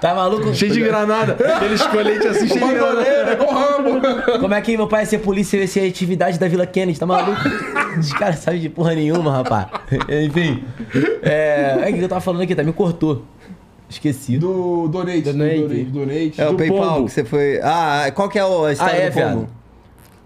Tá 0.00 0.12
maluco? 0.12 0.52
Cheio 0.52 0.72
de 0.72 0.80
granada. 0.80 1.34
Aquele 1.54 1.74
escolete 1.74 2.26
assim, 2.26 2.48
cheio 2.48 2.66
de 2.66 2.74
granada. 2.74 3.36
com 3.36 3.44
o 3.44 3.54
Rambo. 3.54 4.40
Como 4.40 4.52
é 4.52 4.60
que 4.60 4.76
meu 4.76 4.88
pai 4.88 5.02
ia 5.02 5.06
ser 5.06 5.18
polícia 5.18 5.56
e 5.56 5.60
eu 5.60 5.62
ia 5.62 5.68
ser 5.68 5.88
atividade 5.88 6.36
da 6.36 6.48
Vila 6.48 6.66
Kennedy? 6.66 6.98
Tá 6.98 7.06
maluco? 7.06 7.40
Os 7.96 8.12
caras 8.12 8.40
sabem 8.40 8.60
de 8.60 8.68
porra 8.68 8.92
nenhuma, 8.94 9.30
rapaz. 9.36 9.66
Enfim. 10.08 10.64
É. 11.22 11.78
É 11.82 11.90
o 11.90 11.94
que 11.94 12.00
eu 12.00 12.08
tava 12.08 12.20
falando 12.20 12.42
aqui, 12.42 12.56
tá? 12.56 12.64
Me 12.64 12.72
cortou. 12.72 13.22
Esqueci. 13.92 14.38
Do 14.38 14.88
Donate. 14.88 15.22
Do 15.22 15.32
Donate. 15.32 15.58
Donate. 15.60 15.84
donate. 15.84 16.40
É 16.40 16.46
o 16.48 16.50
Do 16.52 16.56
PayPal 16.58 16.94
pombo. 16.94 17.06
que 17.06 17.12
você 17.12 17.24
foi. 17.24 17.60
Ah, 17.62 18.10
qual 18.14 18.28
que 18.28 18.38
é 18.38 18.42
a 18.42 18.72
história 18.72 18.94
Ah, 18.94 18.96
é, 18.96 19.10
do 19.10 19.14
pombo? 19.14 19.26
viado. 19.28 19.48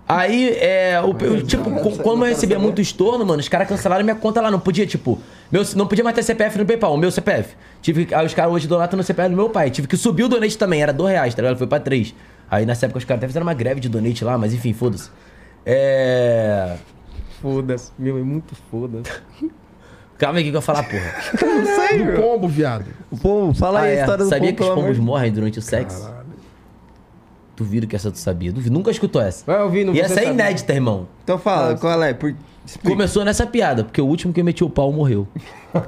Aí, 0.09 0.51
é. 0.61 1.01
O, 1.03 1.17
eu, 1.25 1.43
tipo, 1.45 1.69
co- 1.81 1.91
quando 2.03 2.23
eu 2.25 2.29
recebia 2.29 2.59
muito 2.61 2.81
estorno, 2.81 3.27
mano, 3.27 3.41
os 3.41 3.49
caras 3.49 3.67
cancelaram 3.69 4.05
minha 4.05 4.15
conta 4.15 4.41
lá. 4.41 4.51
Não 4.53 4.61
podia, 4.61 4.87
tipo. 4.87 5.19
Meu, 5.51 5.63
não 5.75 5.87
podia 5.89 6.05
mais 6.05 6.15
ter 6.15 6.23
CPF 6.23 6.57
no 6.59 6.65
PayPal, 6.65 6.95
o 6.95 6.97
meu 6.97 7.11
CPF. 7.11 7.55
Tive, 7.83 8.09
aí 8.15 8.25
os 8.25 8.33
caras 8.33 8.53
hoje 8.53 8.69
donatam 8.69 8.97
no 8.97 9.03
CPF 9.03 9.31
do 9.31 9.37
meu 9.37 9.51
pai. 9.51 9.69
Tive 9.71 9.89
que 9.89 9.97
subir 9.97 10.23
o 10.23 10.29
donate 10.29 10.57
também, 10.57 10.81
era 10.81 10.93
dois 10.93 11.13
reais, 11.13 11.35
tá 11.35 11.43
ligado? 11.43 11.59
Foi 11.59 11.67
pra 11.67 11.81
três. 11.81 12.15
Aí 12.49 12.65
nessa 12.65 12.87
época 12.87 12.99
os 12.99 13.05
caras 13.05 13.19
até 13.19 13.27
fizeram 13.27 13.45
uma 13.47 13.55
greve 13.55 13.81
de 13.81 13.89
donate 13.89 14.25
lá, 14.25 14.39
mas 14.39 14.55
enfim, 14.55 14.73
foda-se. 14.73 15.11
É. 15.65 16.77
Foda-se. 17.43 17.91
Meu, 17.99 18.17
é 18.19 18.23
muito 18.23 18.55
foda-se. 18.71 19.11
Calma 20.19 20.39
aí, 20.39 20.45
o 20.45 20.47
que 20.47 20.51
eu 20.51 20.55
ia 20.59 20.61
falar, 20.63 20.83
porra? 20.85 21.15
Do 21.35 22.21
pombo, 22.23 22.49
viado. 22.49 22.87
O 23.11 23.17
pombo, 23.19 23.55
fala 23.55 23.81
aí 23.81 23.93
Ah, 23.93 23.95
a 23.95 23.97
é. 23.97 24.01
história 24.01 24.25
do 24.25 24.31
Sabia 24.31 24.49
pombo, 24.49 24.57
que 24.57 24.63
os 24.63 24.71
amor 24.71 24.83
pombos 24.85 24.99
morrem 24.99 25.33
durante 25.33 25.59
o 25.59 25.63
sexo? 25.63 26.11
Duvido 27.57 27.87
que 27.87 27.97
essa 27.97 28.11
tu 28.11 28.19
sabia. 28.19 28.53
Duvido. 28.53 28.73
Nunca 28.75 28.91
escutou 28.91 29.21
essa. 29.21 29.45
Vai 29.47 29.63
ouvir 29.63 29.85
no 29.85 29.95
E 29.95 30.01
essa 30.01 30.15
é 30.15 30.17
Você 30.17 30.21
Sabe. 30.25 30.35
inédita, 30.35 30.73
irmão. 30.75 31.07
Então 31.25 31.39
fala, 31.39 31.75
qual 31.77 32.03
é? 32.03 32.13
Por... 32.13 32.35
Começou 32.85 33.25
nessa 33.25 33.47
piada, 33.47 33.85
porque 33.85 34.01
o 34.01 34.07
último 34.07 34.33
que 34.33 34.43
metiu 34.43 34.67
o 34.67 34.71
pau 34.71 34.93
morreu. 34.93 35.27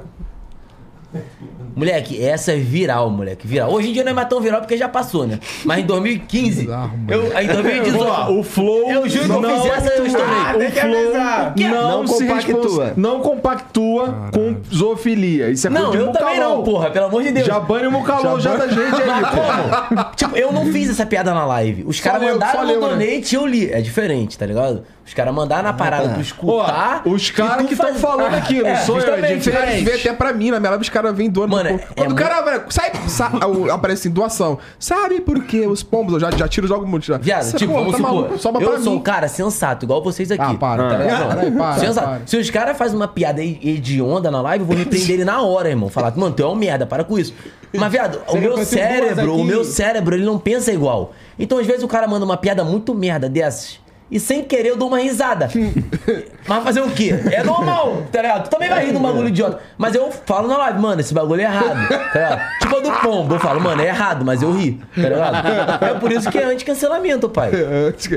Moleque, 1.75 2.23
essa 2.23 2.51
é 2.53 2.57
viral, 2.57 3.09
moleque. 3.09 3.47
Viral. 3.47 3.71
Hoje 3.71 3.89
em 3.89 3.93
dia 3.93 4.03
não 4.03 4.11
é 4.11 4.15
mais 4.15 4.27
tão 4.27 4.39
viral 4.41 4.61
porque 4.61 4.77
já 4.77 4.89
passou, 4.89 5.25
né? 5.27 5.39
Mas 5.65 5.79
em 5.79 5.85
2015. 5.85 6.61
Bizarro, 6.61 6.97
mano. 6.97 7.11
eu, 7.11 7.39
em 7.41 7.47
2018. 7.47 8.09
O 8.39 8.43
Flow. 8.43 8.91
Eu 8.91 9.07
juro 9.09 9.25
que 9.25 9.31
eu 9.31 9.41
não 9.41 9.61
fiz 9.61 9.71
essa, 9.71 9.93
eu 9.93 10.05
estourei. 10.05 10.67
O 10.67 10.71
Flow 10.71 11.69
não, 11.69 11.99
Não 12.03 12.07
se 12.07 12.25
compactua. 12.27 12.93
Não 12.95 13.19
compactua 13.21 14.29
com 14.33 14.55
zoofilia. 14.73 15.49
Isso 15.49 15.67
é 15.67 15.69
Não, 15.69 15.93
eu 15.93 16.11
também 16.11 16.35
Mucalol. 16.35 16.57
não, 16.57 16.63
porra, 16.63 16.89
pelo 16.91 17.05
amor 17.05 17.23
de 17.23 17.31
Deus. 17.31 17.45
Já 17.47 17.59
bane 17.59 17.87
o 17.87 17.91
Mucalol 17.91 18.39
já, 18.39 18.55
da 18.55 18.67
gente 18.67 18.79
aí, 19.01 19.21
como? 19.95 20.05
tipo, 20.15 20.35
eu 20.37 20.51
não 20.51 20.65
fiz 20.71 20.89
essa 20.89 21.05
piada 21.05 21.33
na 21.33 21.45
live. 21.45 21.83
Os 21.85 21.99
caras 21.99 22.21
mandaram 22.21 22.65
no 22.65 22.79
donate 22.79 23.33
e 23.33 23.35
eu 23.35 23.45
li. 23.45 23.71
É 23.71 23.81
diferente, 23.81 24.37
tá 24.37 24.45
ligado? 24.45 24.83
Os 25.05 25.13
caras 25.15 25.33
mandaram 25.33 25.63
na 25.63 25.73
parada 25.73 26.07
tá. 26.07 26.13
pra 26.13 26.21
escutar. 26.21 27.01
Ó, 27.05 27.09
os 27.09 27.31
caras 27.31 27.65
que 27.65 27.73
estão 27.73 27.89
faz- 27.89 27.99
falando 27.99 28.35
aqui, 28.35 28.61
não 28.61 28.69
É, 28.69 28.75
sou 28.77 28.99
eu, 28.99 29.11
é. 29.15 29.21
Vê 29.21 29.37
diferente. 29.37 29.91
até 29.91 30.13
pra 30.13 30.31
mim, 30.31 30.51
na 30.51 30.59
minha 30.59 30.69
live 30.69 30.83
os 30.83 30.89
caras 30.89 31.15
vêm 31.15 31.29
doando. 31.29 31.49
Mano, 31.63 31.79
Pô, 31.79 31.85
é- 31.85 31.87
Quando 31.95 32.09
é 32.09 32.13
o 32.13 32.15
cara 32.15 32.41
velho, 32.41 32.63
sai, 32.69 32.91
sa- 33.07 33.31
o- 33.47 33.71
aparece 33.71 34.01
assim, 34.03 34.09
doação. 34.11 34.57
Sabe 34.77 35.19
por 35.21 35.43
que 35.43 35.67
os 35.67 35.83
pombos? 35.83 36.13
Eu 36.13 36.19
já, 36.19 36.31
já 36.31 36.47
tiro 36.47 36.67
jogo 36.67 36.87
muito. 36.87 37.05
Já. 37.05 37.17
Viado, 37.17 37.43
Cê, 37.43 37.57
tipo, 37.57 37.73
pô, 37.73 37.79
vamos 37.79 37.91
tá 37.93 37.97
supor, 37.97 38.13
maluco, 38.15 38.37
Sobra 38.39 38.61
eu 38.63 38.69
pra 38.71 38.79
sou 38.79 38.93
mim. 38.93 38.97
um 38.97 39.01
cara 39.01 39.27
sensato, 39.27 39.85
igual 39.85 40.03
vocês 40.03 40.31
aqui. 40.31 40.41
Ah, 40.41 40.53
para, 40.53 40.89
Tá 40.89 40.97
ligado? 40.97 41.27
para, 41.27 41.35
para, 41.35 41.51
para, 41.51 41.79
Sensato. 41.79 42.07
para. 42.07 42.21
Se 42.25 42.37
os 42.37 42.49
caras 42.49 42.77
fazem 42.77 42.95
uma 42.95 43.07
piada 43.07 43.41
aí 43.41 43.59
hedionda 43.63 44.31
na 44.31 44.41
live, 44.41 44.63
eu 44.63 44.67
vou 44.67 44.77
repreender 44.77 45.11
ele 45.11 45.25
na 45.25 45.41
hora, 45.41 45.69
irmão. 45.69 45.89
Falar, 45.89 46.13
mano, 46.15 46.33
tu 46.35 46.43
é 46.43 46.47
um 46.47 46.55
merda, 46.55 46.85
para 46.85 47.03
com 47.03 47.17
isso. 47.19 47.33
Mas, 47.73 47.91
viado, 47.91 48.19
o 48.27 48.37
meu 48.37 48.55
duas 48.55 48.67
cérebro, 48.67 49.31
aqui. 49.31 49.41
o 49.41 49.43
meu 49.43 49.63
cérebro, 49.63 50.15
ele 50.15 50.25
não 50.25 50.39
pensa 50.39 50.71
igual. 50.71 51.13
Então, 51.37 51.57
às 51.59 51.67
vezes, 51.67 51.83
o 51.83 51.87
cara 51.87 52.07
manda 52.07 52.25
uma 52.25 52.37
piada 52.37 52.63
muito 52.63 52.93
merda 52.95 53.29
dessas. 53.29 53.79
E 54.11 54.19
sem 54.19 54.43
querer 54.43 54.69
eu 54.69 54.77
dou 54.77 54.87
uma 54.87 54.99
risada. 54.99 55.47
Mas 56.47 56.63
fazer 56.63 56.81
o 56.81 56.89
quê? 56.89 57.13
É 57.31 57.43
normal, 57.43 58.03
tá 58.11 58.21
ligado? 58.23 58.45
Tu 58.45 58.49
também 58.49 58.67
vai 58.69 58.83
rir 58.85 58.91
de 58.91 58.97
um 58.97 59.01
bagulho 59.01 59.27
idiota. 59.27 59.59
Mas 59.77 59.93
eu 59.93 60.11
falo 60.11 60.47
na 60.47 60.57
live, 60.57 60.79
mano, 60.79 60.99
esse 60.99 61.13
bagulho 61.13 61.41
é 61.41 61.43
errado. 61.43 61.87
Tá 61.87 62.11
ligado? 62.15 62.59
Tipo 62.59 62.75
a 62.75 62.79
do 62.79 62.91
pombo, 63.01 63.35
eu 63.35 63.39
falo, 63.39 63.61
mano, 63.61 63.79
é 63.81 63.85
errado, 63.87 64.25
mas 64.25 64.41
eu 64.41 64.51
ri. 64.51 64.81
Tá 64.95 65.01
ligado? 65.09 65.85
É 65.85 65.93
por 65.99 66.11
isso 66.11 66.29
que 66.31 66.37
é 66.39 66.45
anti-cancelamento, 66.45 67.29
pai. 67.29 67.51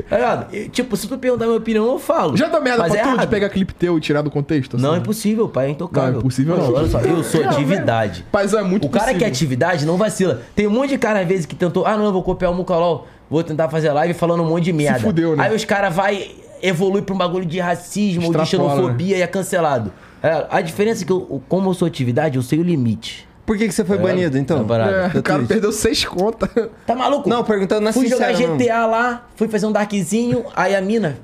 Tá 0.09 0.17
ligado? 0.17 0.55
E, 0.55 0.69
tipo, 0.69 0.97
se 0.97 1.07
tu 1.07 1.19
perguntar 1.19 1.45
a 1.45 1.49
minha 1.49 1.59
opinião, 1.59 1.85
eu 1.85 1.99
falo. 1.99 2.37
Já 2.39 2.49
deu 2.49 2.63
merda 2.63 2.79
mas 2.85 2.93
pra 2.93 3.01
é 3.01 3.03
tu 3.03 3.09
de 3.09 3.15
errado. 3.15 3.29
pegar 3.29 3.49
clipe 3.51 3.75
teu 3.75 3.99
e 3.99 4.01
tirar 4.01 4.23
do 4.23 4.31
contexto? 4.31 4.79
Não, 4.79 4.91
é 4.91 4.93
assim? 4.93 5.01
impossível, 5.03 5.49
pai, 5.49 5.67
é 5.67 5.71
intocável. 5.71 6.11
Não, 6.13 6.17
é 6.17 6.21
impossível 6.21 6.57
não. 6.57 6.73
Olha 6.73 6.89
só, 6.89 7.01
eu 7.01 7.23
sou 7.23 7.45
atividade. 7.45 8.25
Paizão, 8.33 8.61
é 8.61 8.63
muito 8.63 8.87
O 8.87 8.91
cara 8.91 9.07
que 9.07 9.11
é 9.11 9.13
possível. 9.13 9.29
atividade 9.29 9.85
não 9.85 9.97
vacila. 9.99 10.41
Tem 10.55 10.67
um 10.67 10.71
monte 10.71 10.91
de 10.91 10.99
cara, 10.99 11.21
às 11.21 11.29
vezes, 11.29 11.45
que 11.45 11.55
tentou, 11.55 11.85
ah, 11.87 11.97
não, 11.99 12.07
eu 12.07 12.13
vou 12.13 12.23
copiar 12.23 12.51
o 12.51 12.55
Mucalol, 12.55 13.07
vou 13.33 13.43
tentar 13.43 13.69
fazer 13.71 13.91
live 13.91 14.13
falando 14.13 14.43
um 14.43 14.47
monte 14.47 14.65
de 14.65 14.73
merda. 14.75 15.01
fudeu, 15.01 15.35
né? 15.35 15.45
Aí 15.45 15.57
os 15.57 15.65
caras 15.65 15.95
vai 15.95 16.31
evolui 16.63 17.03
pra 17.03 17.15
um 17.15 17.19
bagulho 17.19 17.45
de 17.47 17.59
racismo 17.59 18.27
ou 18.27 18.33
de 18.33 18.41
Extrapola, 18.43 18.75
né? 18.75 18.77
xenofobia 18.77 19.17
e 19.17 19.23
é 19.23 19.27
cancelado. 19.27 19.93
É, 20.23 20.47
a 20.49 20.61
diferença 20.61 21.03
é 21.03 21.07
que, 21.07 21.13
eu, 21.13 21.43
como 21.49 21.71
eu 21.71 21.75
sou 21.75 21.89
atividade, 21.89 22.37
eu 22.37 22.43
sei 22.43 22.61
o 22.61 22.63
limite. 22.63 23.27
Por 23.45 23.59
que, 23.59 23.67
que 23.67 23.75
você 23.75 23.85
foi 23.85 23.99
banido, 23.99 24.39
então? 24.39 24.59
É, 24.59 25.19
o 25.19 25.23
cara 25.23 25.41
Twitch. 25.41 25.49
perdeu 25.49 25.73
seis 25.73 26.05
contas. 26.05 26.49
Tá 26.87 26.95
maluco? 26.95 27.29
Não, 27.29 27.43
perguntando 27.43 27.81
na 27.81 27.93
Fui 27.93 28.07
jogar 28.07 28.33
GTA 28.33 28.47
mesmo. 28.47 28.87
lá, 28.87 29.27
fui 29.35 29.49
fazer 29.49 29.67
um 29.67 29.73
darkzinho, 29.73 30.45
aí 30.55 30.77
a 30.77 30.81
mina. 30.81 31.19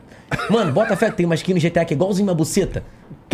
Mano, 0.51 0.73
bota 0.73 0.97
fé 0.97 1.11
que 1.11 1.17
tem 1.17 1.27
uma 1.27 1.37
skin 1.37 1.55
no 1.55 1.61
GTA 1.61 1.85
que 1.85 1.95
é 1.95 1.97
igualzinho 1.97 2.27
uma 2.27 2.35
buceta. 2.35 2.83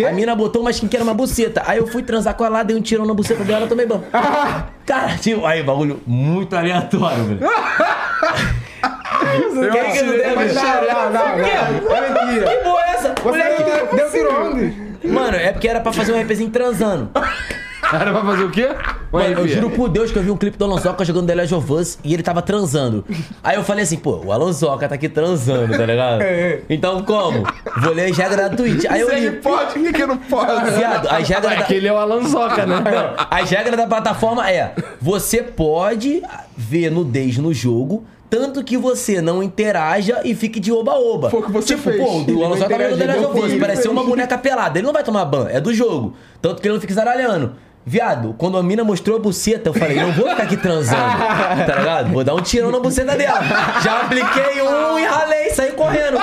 A 0.07 0.13
mina 0.13 0.35
botou 0.35 0.61
uma 0.61 0.71
skin 0.71 0.89
que 0.89 0.97
era 0.97 1.05
uma 1.05 1.15
buceta. 1.15 1.63
Aí 1.67 1.79
eu 1.79 1.87
fui 1.87 2.03
transar 2.03 2.35
com 2.35 2.45
ela, 2.45 2.63
dei 2.63 2.77
um 2.77 2.81
tirão 2.83 3.07
na 3.07 3.15
buceta 3.15 3.45
dela, 3.45 3.67
tomei 3.67 3.87
banho. 3.87 4.05
Cara, 4.85 5.17
tipo, 5.17 5.47
aí 5.47 5.63
bagulho 5.63 6.01
muito 6.07 6.55
aleatório, 6.55 7.25
velho. 7.25 7.41
Quem 9.73 9.93
que 9.93 10.03
não 10.03 10.13
deve 10.13 10.35
Mas 10.35 10.55
não. 10.55 11.29
É 11.97 12.27
mentira. 12.27 12.47
Que 12.47 12.57
porra 12.65 12.83
é 12.83 12.91
essa? 12.91 13.15
Moleque, 13.25 13.97
Deu 13.97 14.11
tiro 14.11 14.47
onde? 14.47 14.85
Mano, 15.09 15.37
é 15.37 15.53
porque 15.53 15.69
era 15.69 15.81
pra 15.81 15.93
fazer 15.93 16.13
um 16.13 16.21
RPzinho 16.21 16.51
transando. 16.51 17.11
Era 17.93 18.13
pra 18.13 18.25
fazer 18.25 18.45
o 18.45 18.51
quê? 18.51 18.69
Mano, 19.13 19.41
eu 19.41 19.47
juro 19.49 19.71
por 19.71 19.89
Deus 19.89 20.11
que 20.11 20.19
eu 20.19 20.23
vi 20.23 20.31
um 20.31 20.37
clipe 20.37 20.57
do 20.57 20.65
Alonsoca 20.65 21.05
jogando 21.05 21.29
The 21.29 21.35
Last 21.37 21.55
of 21.55 21.73
Us 21.73 21.99
e 22.03 22.15
ele 22.15 22.23
tava 22.23 22.43
transando. 22.43 23.05
Aí 23.43 23.57
eu 23.57 23.63
falei 23.63 23.85
assim, 23.85 23.97
pô, 23.97 24.23
o 24.25 24.33
Alonsoca 24.33 24.89
tá 24.89 24.95
aqui 24.97 25.09
transando, 25.09 25.77
tá 25.77 25.87
ligado? 25.87 26.23
Então 26.69 27.03
como? 27.05 27.45
Vou 27.81 27.93
ler 27.93 28.11
as 28.11 28.17
regras 28.17 28.37
da 28.37 28.57
Twitch. 28.57 28.85
Aí 28.89 29.01
eu 29.01 29.15
li. 29.15 29.31
pode, 29.33 29.79
por 29.79 29.93
que 29.93 30.07
não 30.07 30.17
pode? 30.17 30.71
Viado, 30.73 31.09
as 31.09 31.29
regras 31.29 31.55
da... 31.55 31.61
Aquele 31.61 31.87
é 31.87 31.93
o 31.93 31.97
Alanzoca, 31.97 32.67
né? 32.67 32.81
Não, 32.81 33.27
as 33.31 33.51
regras 33.51 33.77
da 33.77 33.87
plataforma 33.87 34.51
é: 34.51 34.75
você 35.01 35.43
pode 35.43 36.23
ver 36.57 36.91
nudez 36.91 37.39
no 37.39 37.55
jogo. 37.55 38.05
Tanto 38.35 38.65
que 38.65 38.77
você 38.77 39.23
não 39.23 39.45
interaja 39.45 40.21
e 40.25 40.35
fique 40.35 40.59
de 40.59 40.73
oba-oba. 40.73 41.31
Foi 41.31 41.39
o 41.39 41.43
que 41.45 41.53
você 41.53 41.77
tipo, 41.77 41.89
fez. 41.89 42.03
pô, 42.03 42.33
o 42.33 42.45
Alonso 42.45 42.63
tava 42.63 42.79
vendo 42.79 42.95
o 42.95 42.99
The 42.99 43.07
Last 43.07 43.25
of 43.27 43.79
Us, 43.79 43.85
uma 43.87 44.03
boneca 44.03 44.37
pelada. 44.37 44.77
Ele 44.77 44.85
não 44.85 44.93
vai 44.93 45.05
tomar 45.05 45.25
ban, 45.25 45.47
é 45.49 45.61
do 45.61 45.73
jogo. 45.73 46.17
Tanto 46.43 46.61
que 46.61 46.67
ele 46.67 46.75
não 46.75 46.81
fica 46.81 46.93
zaralhando. 46.93 47.55
Viado, 47.87 48.35
quando 48.37 48.59
a 48.59 48.63
mina 48.63 48.83
mostrou 48.83 49.19
a 49.19 49.21
buceta, 49.21 49.69
eu 49.69 49.75
falei, 49.75 50.01
não 50.01 50.11
vou 50.11 50.29
ficar 50.29 50.43
aqui 50.43 50.57
transando, 50.57 50.97
tá 51.65 51.77
ligado? 51.79 52.11
Vou 52.11 52.25
dar 52.25 52.35
um 52.35 52.41
tirão 52.41 52.73
na 52.73 52.81
buceta 52.81 53.15
dela. 53.15 53.41
Já 53.85 54.01
apliquei 54.01 54.61
um 54.63 54.99
e 54.99 55.05
ralei, 55.05 55.51
saí 55.51 55.71
correndo. 55.71 56.19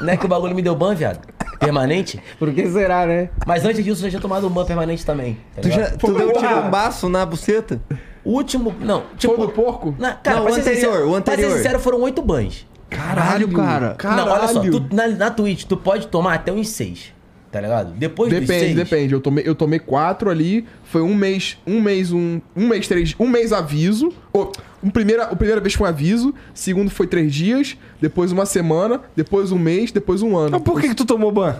Não 0.00 0.12
é 0.12 0.16
que 0.16 0.24
o 0.24 0.28
bagulho 0.28 0.54
me 0.54 0.62
deu 0.62 0.74
ban, 0.74 0.96
viado? 0.96 1.20
Permanente? 1.60 2.20
Por 2.40 2.52
que 2.52 2.68
será, 2.68 3.06
né? 3.06 3.28
Mas 3.46 3.64
antes 3.64 3.84
disso, 3.84 4.00
eu 4.00 4.04
já 4.04 4.10
tinha 4.10 4.20
tomado 4.20 4.48
um 4.48 4.50
ban 4.50 4.64
permanente 4.64 5.06
também. 5.06 5.38
tá 5.54 5.62
Tu, 5.62 5.70
já, 5.70 5.90
tu 5.90 6.12
deu 6.12 6.30
um 6.30 6.32
tirambaço 6.32 7.08
na 7.08 7.24
buceta? 7.24 7.80
O 8.24 8.30
último. 8.32 8.74
Não, 8.80 9.04
tipo. 9.18 9.34
Foi 9.36 9.46
do 9.46 9.52
porco? 9.52 9.94
Na, 9.98 10.14
cara, 10.14 10.38
Não, 10.40 10.44
o 10.46 10.48
anterior, 10.54 10.74
sincero- 10.74 11.08
o 11.10 11.14
anterior. 11.14 11.22
Pra 11.46 11.50
ser 11.50 11.56
sincero, 11.62 11.78
foram 11.80 12.00
oito 12.02 12.22
bans. 12.22 12.66
Caralho, 12.88 13.48
cara. 13.48 13.96
Não, 14.02 14.28
olha 14.28 14.48
só, 14.48 14.60
Caralho. 14.60 14.80
tu- 14.80 14.94
na, 14.94 15.08
na 15.08 15.30
Twitch, 15.30 15.64
tu 15.64 15.76
pode 15.76 16.06
tomar 16.08 16.34
até 16.34 16.52
uns 16.52 16.68
seis. 16.68 17.12
Tá 17.50 17.60
ligado? 17.60 17.92
Depois 17.92 18.30
dos 18.32 18.40
Depende, 18.40 18.60
seis. 18.60 18.74
depende. 18.74 19.12
Eu 19.14 19.20
tomei, 19.20 19.44
eu 19.46 19.54
tomei 19.54 19.78
quatro 19.78 20.28
ali. 20.28 20.66
Foi 20.84 21.02
um 21.02 21.14
mês, 21.14 21.56
um 21.64 21.80
mês, 21.80 22.10
um, 22.12 22.40
um 22.56 22.66
mês, 22.66 22.88
três, 22.88 23.14
um 23.18 23.28
mês 23.28 23.52
aviso. 23.52 24.12
Ou, 24.32 24.50
um 24.82 24.90
primeira, 24.90 25.24
a 25.24 25.36
primeira 25.36 25.60
vez 25.60 25.74
foi 25.74 25.86
um 25.86 25.90
aviso, 25.90 26.34
segundo 26.52 26.90
foi 26.90 27.06
três 27.06 27.32
dias, 27.32 27.76
depois 28.00 28.32
uma 28.32 28.44
semana, 28.44 29.00
depois 29.14 29.52
um 29.52 29.58
mês, 29.58 29.92
depois 29.92 30.20
um 30.20 30.36
ano. 30.36 30.50
Mas 30.52 30.62
por 30.62 30.80
que, 30.80 30.88
que 30.88 30.94
tu 30.96 31.04
tomou 31.04 31.30
ban? 31.30 31.56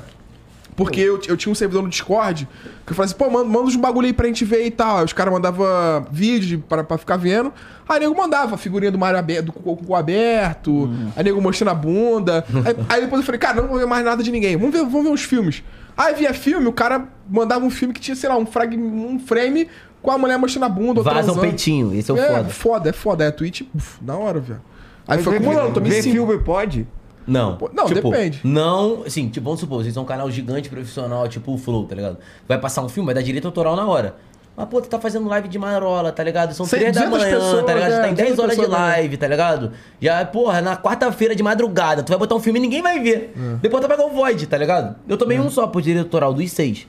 Porque 0.76 1.00
eu, 1.00 1.20
eu 1.28 1.36
tinha 1.36 1.52
um 1.52 1.54
servidor 1.54 1.82
no 1.84 1.88
Discord 1.88 2.48
que 2.84 2.92
eu 2.92 2.96
falei 2.96 3.06
assim, 3.06 3.14
pô, 3.16 3.30
manda, 3.30 3.44
manda 3.44 3.60
uns 3.66 3.76
bagulho 3.76 4.06
aí 4.06 4.12
pra 4.12 4.26
gente 4.26 4.44
ver 4.44 4.66
e 4.66 4.70
tal. 4.72 4.98
Aí 4.98 5.04
os 5.04 5.12
caras 5.12 5.32
mandavam 5.32 5.64
vídeo 6.10 6.64
pra, 6.68 6.82
pra 6.82 6.98
ficar 6.98 7.16
vendo. 7.16 7.52
Aí 7.88 8.00
nego 8.00 8.16
mandava 8.16 8.56
figurinha 8.56 8.90
do 8.90 8.98
Mario 8.98 9.18
aberto, 9.18 9.46
do 9.46 9.52
cocô 9.52 9.94
aberto, 9.94 10.90
aí 11.14 11.22
nego 11.22 11.40
mostrando 11.40 11.70
a 11.70 11.74
bunda. 11.74 12.44
aí, 12.64 12.76
aí 12.88 13.00
depois 13.02 13.20
eu 13.20 13.26
falei, 13.26 13.38
cara, 13.38 13.60
não 13.62 13.68
vou 13.68 13.78
ver 13.78 13.86
mais 13.86 14.04
nada 14.04 14.22
de 14.22 14.32
ninguém. 14.32 14.56
Vamos 14.56 14.72
ver, 14.74 14.84
vamos 14.84 15.04
ver 15.04 15.10
uns 15.10 15.22
filmes. 15.22 15.62
Aí 15.96 16.12
via 16.14 16.34
filme, 16.34 16.66
o 16.66 16.72
cara 16.72 17.06
mandava 17.30 17.64
um 17.64 17.70
filme 17.70 17.94
que 17.94 18.00
tinha, 18.00 18.16
sei 18.16 18.28
lá, 18.28 18.36
um, 18.36 18.44
frag, 18.44 18.76
um 18.76 19.20
frame 19.20 19.68
com 20.02 20.10
a 20.10 20.18
mulher 20.18 20.36
mostrando 20.38 20.64
a 20.64 20.68
bunda. 20.68 21.02
Vaza 21.02 21.32
um 21.32 21.38
peitinho, 21.38 21.94
esse 21.94 22.10
é 22.10 22.14
o 22.14 22.18
É, 22.18 22.26
foda. 22.28 22.48
foda, 22.50 22.90
é 22.90 22.92
foda. 22.92 23.24
É 23.24 23.28
a 23.28 23.32
Twitch, 23.32 23.62
uf, 23.72 23.98
na 24.02 24.16
hora, 24.16 24.40
velho. 24.40 24.60
Aí 25.06 25.22
foi 25.22 25.38
Ver- 25.38 25.44
acumulando, 25.46 25.72
tomei 25.74 25.92
Ver 25.92 26.02
cinco. 26.02 26.16
filme 26.16 26.38
pode? 26.42 26.86
Não. 27.26 27.56
Pô, 27.56 27.70
não, 27.72 27.86
depende. 27.86 28.40
Não, 28.44 29.02
assim, 29.06 29.28
tipo, 29.28 29.44
vamos 29.44 29.60
supor, 29.60 29.82
vocês 29.82 29.94
são 29.94 30.02
um 30.02 30.06
canal 30.06 30.30
gigante 30.30 30.68
profissional, 30.68 31.26
tipo 31.28 31.52
o 31.54 31.58
Flow, 31.58 31.84
tá 31.86 31.94
ligado? 31.94 32.18
Vai 32.46 32.58
passar 32.58 32.82
um 32.82 32.88
filme, 32.88 33.06
vai 33.06 33.14
dar 33.14 33.22
direito 33.22 33.46
autoral 33.46 33.74
na 33.76 33.86
hora. 33.86 34.16
Mas, 34.56 34.68
pô, 34.68 34.80
tu 34.80 34.88
tá 34.88 35.00
fazendo 35.00 35.28
live 35.28 35.48
de 35.48 35.58
marola, 35.58 36.12
tá 36.12 36.22
ligado? 36.22 36.54
São 36.54 36.64
Cem- 36.64 36.78
3 36.78 36.94
da 36.94 37.06
200 37.06 37.18
manhã, 37.24 37.36
pessoas, 37.40 37.64
tá 37.66 37.74
ligado? 37.74 37.90
é, 37.90 37.94
Você 37.96 38.00
tá 38.02 38.08
em 38.08 38.14
10 38.14 38.28
200 38.36 38.38
horas 38.44 38.56
de 38.56 38.66
live, 38.72 39.16
tá 39.16 39.26
ligado? 39.26 39.72
Já, 40.00 40.24
porra, 40.26 40.60
na 40.60 40.76
quarta-feira 40.76 41.34
de 41.34 41.42
madrugada, 41.42 42.04
tu 42.04 42.10
vai 42.10 42.18
botar 42.18 42.36
um 42.36 42.40
filme 42.40 42.60
e 42.60 42.62
ninguém 42.62 42.80
vai 42.80 43.00
ver. 43.00 43.34
É. 43.36 43.56
Depois 43.60 43.82
tu 43.84 43.88
vai 43.88 43.96
pegar 43.96 44.08
o 44.08 44.12
Void, 44.14 44.46
tá 44.46 44.56
ligado? 44.56 44.94
Eu 45.08 45.16
tomei 45.16 45.40
um 45.40 45.50
só 45.50 45.66
por 45.66 45.82
direito 45.82 46.04
autoral, 46.04 46.32
dos 46.32 46.52
seis. 46.52 46.86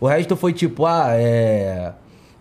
O 0.00 0.08
resto 0.08 0.34
foi 0.34 0.52
tipo, 0.52 0.86
ah, 0.86 1.10
é. 1.10 1.92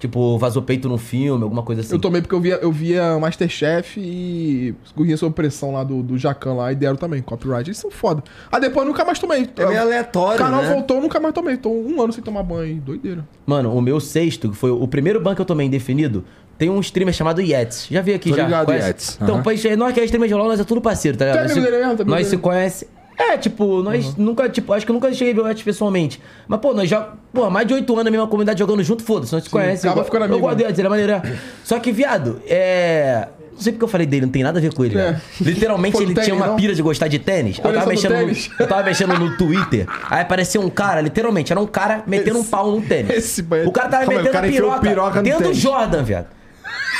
Tipo, 0.04 0.38
vazou 0.38 0.62
peito 0.62 0.90
no 0.90 0.98
filme, 0.98 1.42
alguma 1.44 1.64
coisa 1.64 1.80
assim. 1.80 1.94
Eu 1.96 2.00
tomei 2.00 2.22
porque 2.22 2.36
eu 2.36 2.42
via, 2.42 2.56
eu 2.62 2.74
via 2.74 3.18
Masterchef 3.20 3.98
e 4.02 4.76
Gorrinha 4.94 5.16
Sob 5.16 5.34
Pressão 5.34 5.72
lá 5.72 5.82
do, 5.82 6.04
do 6.04 6.18
Jacan 6.18 6.56
lá 6.56 6.74
e 6.74 6.76
deram 6.76 6.98
também, 6.98 7.22
copyright. 7.22 7.70
Eles 7.70 7.78
são 7.78 7.90
foda. 7.90 8.22
Aí 8.52 8.60
depois 8.60 8.86
eu 8.86 8.92
nunca 8.92 9.06
mais 9.06 9.18
tomei. 9.18 9.48
É 9.56 9.66
meio 9.66 9.80
aleatório, 9.80 10.42
O 10.42 10.44
canal 10.44 10.62
né? 10.62 10.74
voltou, 10.74 10.98
eu 10.98 11.04
nunca 11.04 11.22
mais 11.22 11.34
tomei. 11.34 11.56
Tô 11.56 11.70
um 11.70 12.02
ano 12.02 12.12
sem 12.12 12.22
tomar 12.22 12.44
banho. 12.44 12.82
Doideira. 12.82 13.26
Mano, 13.46 13.74
o 13.74 13.82
meu 13.82 13.98
sexto, 14.02 14.50
que 14.50 14.58
foi 14.58 14.72
o 14.72 14.86
primeiro 14.90 15.22
ban 15.22 15.34
que 15.36 15.40
eu 15.40 15.46
tomei 15.46 15.68
indefinido, 15.68 16.26
tem 16.58 16.70
um 16.70 16.82
streamer 16.82 17.14
chamado 17.14 17.40
Yetis. 17.40 17.88
Já 17.90 18.02
veio 18.02 18.18
aqui 18.18 18.30
Tô 18.30 18.36
já. 18.36 18.44
ligado, 18.44 18.66
Conhece? 18.66 18.88
Yetis. 18.88 19.20
Então, 19.22 19.36
Aham. 19.36 19.44
pois, 19.44 19.64
nós 19.78 19.94
que 19.94 20.02
é 20.02 20.04
streamer 20.04 20.28
de 20.28 20.36
LOL, 20.36 20.50
nós 20.50 20.60
é 20.60 20.66
tudo 20.66 20.82
parceiro, 20.82 21.18
tá 21.18 21.24
ligado? 21.24 21.38
É 21.40 21.44
Nós, 21.44 21.52
amigo 21.54 21.66
se, 21.66 21.72
dele 21.72 21.78
mesmo? 21.86 21.92
É 21.92 21.96
amigo 22.02 22.10
nós 22.12 22.26
se 22.28 22.32
dele? 22.32 22.42
conhece. 22.42 22.88
É, 23.18 23.38
tipo, 23.38 23.82
nós 23.84 24.16
nunca, 24.16 24.50
tipo, 24.50 24.74
acho 24.74 24.86
que 24.86 24.92
eu 24.92 24.94
nunca 24.94 25.12
cheguei 25.14 25.34
a 25.34 25.36
ver 25.36 25.42
o 25.42 25.48
Yetis 25.48 25.64
pessoalmente. 25.64 26.20
Mas, 26.48 26.60
pô, 26.60 26.74
nós 26.74 26.90
já, 26.90 27.10
pô, 27.34 27.50
mais 27.50 27.68
de 27.68 27.74
oito 27.74 27.94
anos 27.94 28.06
na 28.06 28.12
mesma 28.12 28.28
comunidade 28.28 28.60
jogando 28.60 28.84
junto, 28.84 29.04
foda-se, 29.04 29.34
nós 29.34 29.44
se 29.44 29.50
conhece. 29.50 29.86
acaba 29.88 30.02
Eu, 30.02 30.06
ficando 30.06 30.26
eu 30.26 30.32
amigo, 30.48 30.50
ele 30.52 30.82
é 30.86 30.90
maneiro. 30.90 31.12
é. 31.14 31.22
Só 31.64 31.80
que, 31.80 31.92
viado, 31.92 32.42
é. 32.48 33.28
Não 33.54 33.62
sei 33.62 33.72
porque 33.74 33.84
eu 33.84 33.88
falei 33.88 34.08
dele, 34.08 34.26
não 34.26 34.32
tem 34.32 34.42
nada 34.42 34.58
a 34.58 34.62
ver 34.62 34.74
com 34.74 34.84
ele, 34.84 34.98
É. 34.98 35.12
velho. 35.12 35.22
Literalmente 35.42 35.98
ele 36.02 36.08
no 36.08 36.14
tinha 36.16 36.26
tênis, 36.26 36.40
uma 36.42 36.48
não? 36.48 36.56
pira 36.56 36.74
de 36.74 36.82
gostar 36.82 37.08
de 37.08 37.20
tênis. 37.20 37.58
Eu 37.60 37.64
tava, 37.72 37.80
no 37.82 37.88
mexendo 37.88 38.12
no, 38.14 38.18
tênis. 38.18 38.50
eu 38.60 38.68
tava 38.68 38.84
mexendo 38.84 39.20
no 39.20 39.38
Twitter. 39.38 39.88
Aí 40.10 40.22
apareceu 40.22 40.60
um 40.62 40.70
cara, 40.72 41.02
literalmente, 41.02 41.54
era 41.54 41.62
um 41.62 41.68
cara 41.68 42.04
metendo 42.08 42.40
um 42.40 42.44
pau 42.44 42.72
no 42.72 42.82
tênis. 42.82 43.12
esse 43.12 43.42
o 43.42 43.72
cara 43.72 43.90
tava 43.90 44.06
Calma 44.06 44.18
metendo 44.18 44.34
cara 44.34 44.48
a 44.48 44.50
piroca, 44.50 44.80
piroca 44.82 45.16
no 45.18 45.24
dentro 45.24 45.40
do 45.42 45.46
tênis. 45.50 45.58
Jordan, 45.60 46.04
viado. 46.04 46.28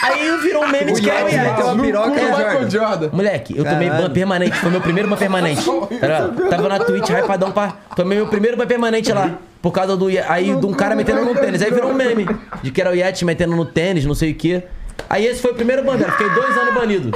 Aí 0.04 0.38
virou 0.38 0.66
um 0.66 0.68
meme 0.68 0.92
de 0.94 1.02
que 1.02 1.10
era 1.10 1.24
o 1.24 1.28
Yetis 1.30 1.38
Yetis. 1.40 1.52
meteu 1.56 1.70
a 1.70 1.76
No 1.76 1.84
piroca 1.84 2.10
Michael 2.10 2.36
Jordan. 2.38 2.70
Jordan. 2.70 3.10
Moleque, 3.14 3.58
eu 3.58 3.64
tomei 3.64 3.90
ban 3.90 4.10
permanente. 4.10 4.58
Foi 4.58 4.70
meu 4.70 4.82
primeiro 4.82 5.10
ban 5.10 5.18
permanente. 5.18 5.64
Tá? 6.04 6.30
Tava 6.50 6.68
na 6.70 6.80
Twitch, 6.80 7.10
hypadão 7.10 7.52
pra. 7.52 7.74
Tomei 7.96 8.18
meu 8.18 8.28
primeiro 8.28 8.58
ban 8.58 8.68
permanente 8.68 9.12
lá. 9.14 9.32
Por 9.62 9.72
causa 9.72 9.96
do. 9.96 10.08
Aí 10.28 10.54
de 10.56 10.66
um 10.66 10.74
cara 10.74 10.94
metendo 10.96 11.24
no 11.24 11.34
tênis. 11.36 11.62
Aí 11.62 11.72
virou 11.72 11.92
um 11.92 11.94
meme. 11.94 12.28
De 12.62 12.72
que 12.72 12.82
era 12.82 12.92
o 12.92 12.96
Yeti 12.96 13.24
metendo 13.24 13.56
no 13.56 13.66
tênis, 13.66 14.06
não 14.06 14.14
sei 14.16 14.32
o 14.32 14.36
quê. 14.36 14.64
Aí 15.10 15.26
esse 15.26 15.42
foi 15.42 15.52
o 15.52 15.56
primeiro 15.56 15.84
ban. 15.84 15.98
Fiquei 15.98 16.30
dois 16.32 16.58
anos 16.58 16.74
banido. 16.74 17.12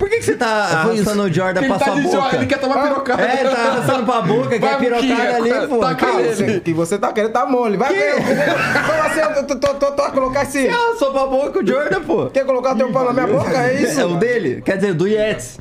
Por 0.00 0.08
que, 0.08 0.16
que 0.16 0.22
você 0.24 0.34
tá 0.34 0.46
Foi 0.84 0.94
isso. 0.94 1.02
arrastando 1.10 1.22
o 1.24 1.32
Jordan 1.32 1.62
pra 1.62 1.78
tá 1.78 1.84
sua 1.84 1.96
boca? 1.96 2.36
Ele 2.36 2.46
quer 2.46 2.58
tomar 2.58 2.88
pirocada. 2.88 3.22
É, 3.22 3.40
ele 3.40 3.50
tá 3.50 3.56
arrastando 3.60 4.04
pra 4.06 4.22
boca, 4.22 4.48
quer 4.48 4.58
Vai, 4.58 4.78
pirocada 4.78 5.36
ali, 5.36 5.68
pô. 5.68 5.78
tá 5.78 5.94
querendo. 5.94 6.56
O 6.56 6.60
que 6.62 6.72
você 6.72 6.98
tá 6.98 7.12
querendo 7.12 7.32
tá 7.32 7.44
mole. 7.44 7.76
Vai 7.76 7.92
ver. 7.92 8.14
Como 8.14 9.02
assim? 9.02 9.20
Eu 9.20 9.46
tô, 9.46 9.56
tô, 9.56 9.74
tô, 9.74 9.92
tô 9.92 10.02
a 10.02 10.10
colocar 10.10 10.40
assim. 10.40 10.68
Ah, 10.68 10.94
só 10.98 11.10
pra 11.10 11.26
boca 11.26 11.58
o 11.62 11.66
Jordan, 11.66 12.00
pô. 12.00 12.26
Quer 12.30 12.46
colocar 12.46 12.74
teu 12.74 12.90
pau 12.90 13.04
na 13.04 13.12
minha 13.12 13.26
boca? 13.26 13.50
É 13.50 13.82
isso? 13.82 14.00
É 14.00 14.04
o 14.06 14.16
dele? 14.16 14.62
Quer 14.62 14.76
dizer, 14.78 14.94
do 14.94 15.06
Yetis. 15.06 15.58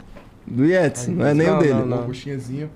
Do 0.47 0.65
Yetis, 0.65 1.09
não 1.09 1.27
é 1.27 1.33
nem 1.33 1.49
o 1.51 1.59
dele. 1.59 1.73
não, 1.73 1.85
não. 1.85 1.97
Uma 1.97 2.05
coxinhazinha. 2.05 2.69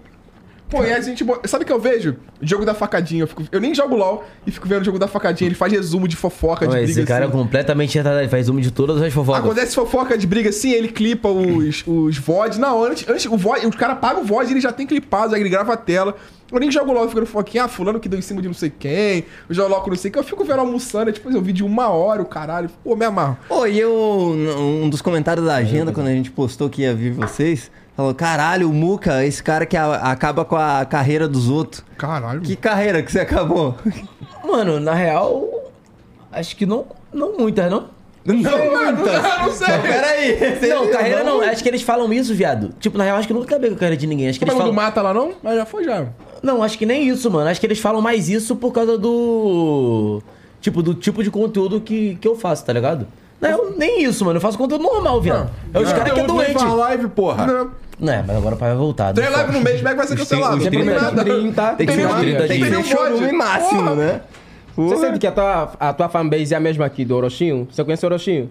Pô, 0.74 0.84
e 0.84 0.92
a 0.92 1.00
gente. 1.00 1.24
Sabe 1.46 1.64
o 1.64 1.68
que 1.68 1.72
eu 1.72 1.80
vejo? 1.80 2.16
Jogo 2.42 2.66
da 2.66 2.74
facadinha. 2.74 3.22
Eu, 3.24 3.28
fico- 3.28 3.44
eu 3.52 3.62
nem 3.62 3.76
jogo 3.76 3.96
LOL 3.96 4.24
e 4.46 4.50
fico 4.52 4.68
vendo 4.68 4.82
o 4.82 4.84
jogo 4.84 4.98
da 4.98 5.08
facadinha. 5.08 5.48
Ele 5.48 5.54
faz 5.56 5.72
resumo 5.72 6.08
de 6.08 6.16
fofoca, 6.16 6.66
de 6.66 6.74
briga 6.74 6.92
esse 6.92 7.04
cara 7.04 7.26
é 7.26 7.28
assim. 7.28 7.38
completamente 7.38 7.96
retardado. 7.96 8.24
Ele 8.24 8.30
faz 8.30 8.48
zoom 8.48 8.60
de 8.60 8.72
todas 8.72 9.00
as 9.00 9.14
fofocas. 9.14 9.44
Acontece 9.46 9.76
fofoca 9.76 10.18
de 10.18 10.26
briga 10.26 10.50
assim, 10.50 10.72
ele 10.72 10.88
clipa 10.88 11.30
os, 11.30 11.84
os 11.88 12.18
VOD. 12.18 12.60
Não, 12.60 12.84
antes, 12.84 13.08
antes 13.08 13.26
o, 13.28 13.38
VOD, 13.38 13.68
o 13.68 13.72
cara 13.78 13.96
paga 13.96 14.20
o 14.20 14.24
VOD, 14.24 14.52
ele 14.52 14.62
já 14.62 14.72
tem 14.72 14.88
clipado, 14.88 15.36
aí 15.36 15.42
ele 15.42 15.50
grava 15.50 15.74
a 15.74 15.78
tela. 15.78 16.16
Eu 16.52 16.60
nem 16.60 16.72
jogo 16.72 16.92
LOL, 16.92 17.04
eu 17.04 17.08
fico 17.10 17.20
no 17.22 17.26
fofoquinha, 17.26 17.64
ah, 17.64 17.68
fulano 17.68 18.00
que 18.00 18.08
deu 18.10 18.18
em 18.20 18.22
cima 18.22 18.40
de 18.42 18.48
não 18.48 18.54
sei 18.54 18.72
quem, 18.78 19.26
eu 19.50 19.56
jogo 19.56 19.70
LOL 19.70 19.82
com 19.82 19.90
não 19.90 19.98
sei 19.98 20.10
quem. 20.12 20.20
Eu 20.20 20.24
fico 20.24 20.44
vendo 20.44 20.60
almoçando, 20.60 21.10
é 21.10 21.14
tipo, 21.14 21.32
eu 21.32 21.42
vi 21.42 21.52
de 21.54 21.64
uma 21.64 21.88
hora 21.90 22.22
o 22.22 22.26
caralho. 22.26 22.70
Pô, 22.84 22.96
me 22.96 23.06
amarro. 23.06 23.38
Pô, 23.48 23.66
e 23.68 23.80
eu, 23.80 23.92
um 23.94 24.90
dos 24.90 25.02
comentários 25.02 25.46
da 25.46 25.56
agenda, 25.56 25.92
quando 25.92 26.08
a 26.08 26.12
gente 26.14 26.30
postou 26.32 26.70
que 26.70 26.82
ia 26.84 26.94
vir 26.94 27.12
vocês, 27.12 27.72
falou, 27.96 28.14
caralho, 28.14 28.70
o 28.70 28.74
Muca, 28.74 29.26
esse 29.26 29.42
cara 29.44 29.66
que 29.66 29.78
a- 29.78 29.96
acaba 30.12 30.44
com 30.46 30.56
a 30.56 30.86
carreira 30.86 31.28
dos 31.28 31.50
outros. 31.50 31.84
Caralho. 31.98 32.42
Que 32.42 32.56
carreira 32.56 33.02
que 33.04 33.12
você 33.12 33.20
acabou? 33.22 33.76
Mano, 34.44 34.80
na 34.80 34.94
real. 34.94 35.44
Acho 36.32 36.56
que 36.56 36.66
não. 36.66 36.86
Não 37.14 37.38
muitas, 37.38 37.70
não. 37.70 37.86
Não, 38.26 38.36
muitas. 38.36 39.24
não 39.42 39.52
sei. 39.52 39.68
Mas 39.68 39.82
Peraí. 39.82 40.70
Não, 40.70 40.88
carreira 40.90 41.24
não. 41.24 41.42
Acho 41.42 41.62
que 41.62 41.70
eles 41.70 41.82
falam 41.82 42.12
isso, 42.14 42.34
viado. 42.34 42.74
Tipo, 42.80 42.98
na 42.98 43.04
real, 43.04 43.18
acho 43.18 43.28
que 43.28 43.34
nunca 43.34 43.46
acabei 43.48 43.70
com 43.70 43.76
a 43.76 43.80
carreira 43.80 43.98
de 43.98 44.08
ninguém. 44.08 44.30
Acho 44.30 44.40
que 44.40 44.46
Como 44.46 44.52
eles 44.58 44.62
é 44.62 44.74
falam. 44.74 44.76
mata 44.76 45.02
lá 45.02 45.14
não? 45.14 45.34
Mas 45.44 45.56
já 45.56 45.66
foi 45.66 45.84
já. 45.84 46.08
Não, 46.42 46.64
acho 46.64 46.78
que 46.78 46.86
nem 46.86 47.08
isso, 47.10 47.30
mano. 47.30 47.50
Acho 47.50 47.60
que 47.60 47.66
eles 47.68 47.80
falam 47.80 48.02
mais 48.02 48.30
isso 48.30 48.56
por 48.56 48.72
causa 48.72 48.98
do. 48.98 50.22
Tipo, 50.62 50.82
do 50.82 50.94
tipo 50.94 51.22
de 51.24 51.30
conteúdo 51.30 51.82
que, 51.82 52.16
que 52.16 52.28
eu 52.28 52.36
faço, 52.36 52.66
tá 52.66 52.72
ligado? 52.74 53.06
Não, 53.52 53.72
nem 53.78 54.04
isso, 54.04 54.24
mano. 54.26 54.38
Eu 54.38 54.42
faço 54.42 54.58
conteúdo 54.58 54.84
normal, 54.84 55.22
viado. 55.22 55.50
É 55.74 55.80
os 55.80 55.92
caras 55.94 56.14
que 56.14 56.20
é 56.20 56.24
doente. 56.26 56.54
faz 56.54 56.74
live, 56.74 57.08
porra. 57.10 57.46
Não. 57.48 57.72
Não, 58.00 58.12
é, 58.14 58.24
mas 58.26 58.36
agora 58.36 58.56
o 58.56 58.58
pai 58.58 58.70
vai 58.70 58.78
voltar. 58.78 59.14
Três 59.14 59.30
não 59.30 59.38
live 59.38 59.54
no 59.54 59.62
mês, 59.62 59.78
como 59.78 59.88
é 59.88 59.92
que 59.92 59.98
vai 59.98 60.08
ser 60.08 60.18
cancelado? 60.18 60.56
Não 60.58 60.64
tem 60.64 60.72
30 60.72 61.02
nada. 61.02 61.24
30, 61.24 61.62
Tem 61.76 61.88
que 61.88 61.94
Tem 61.94 61.96
ser 61.96 62.08
uns 62.08 62.12
nenhum- 62.20 62.22
30 62.38 62.48
tem 62.48 62.58
dias. 62.58 62.70
nenhum 62.72 62.84
Fechou 62.84 63.10
VOD. 63.10 63.32
no 63.32 63.38
máximo, 63.38 63.80
Porra. 63.84 63.96
né? 63.96 64.22
Você 64.76 64.96
Porra. 64.96 65.08
sente 65.08 65.20
que 65.20 65.28
a 65.28 65.32
tua, 65.32 65.72
a 65.80 65.94
tua 65.94 66.10
fanbase 66.10 66.54
é 66.54 66.58
a 66.58 66.60
mesma 66.60 66.86
aqui 66.86 67.06
do 67.06 67.16
Orochinho? 67.16 67.68
Você 67.72 67.84
conhece 67.84 68.04
o 68.04 68.08
Orochinho? 68.10 68.50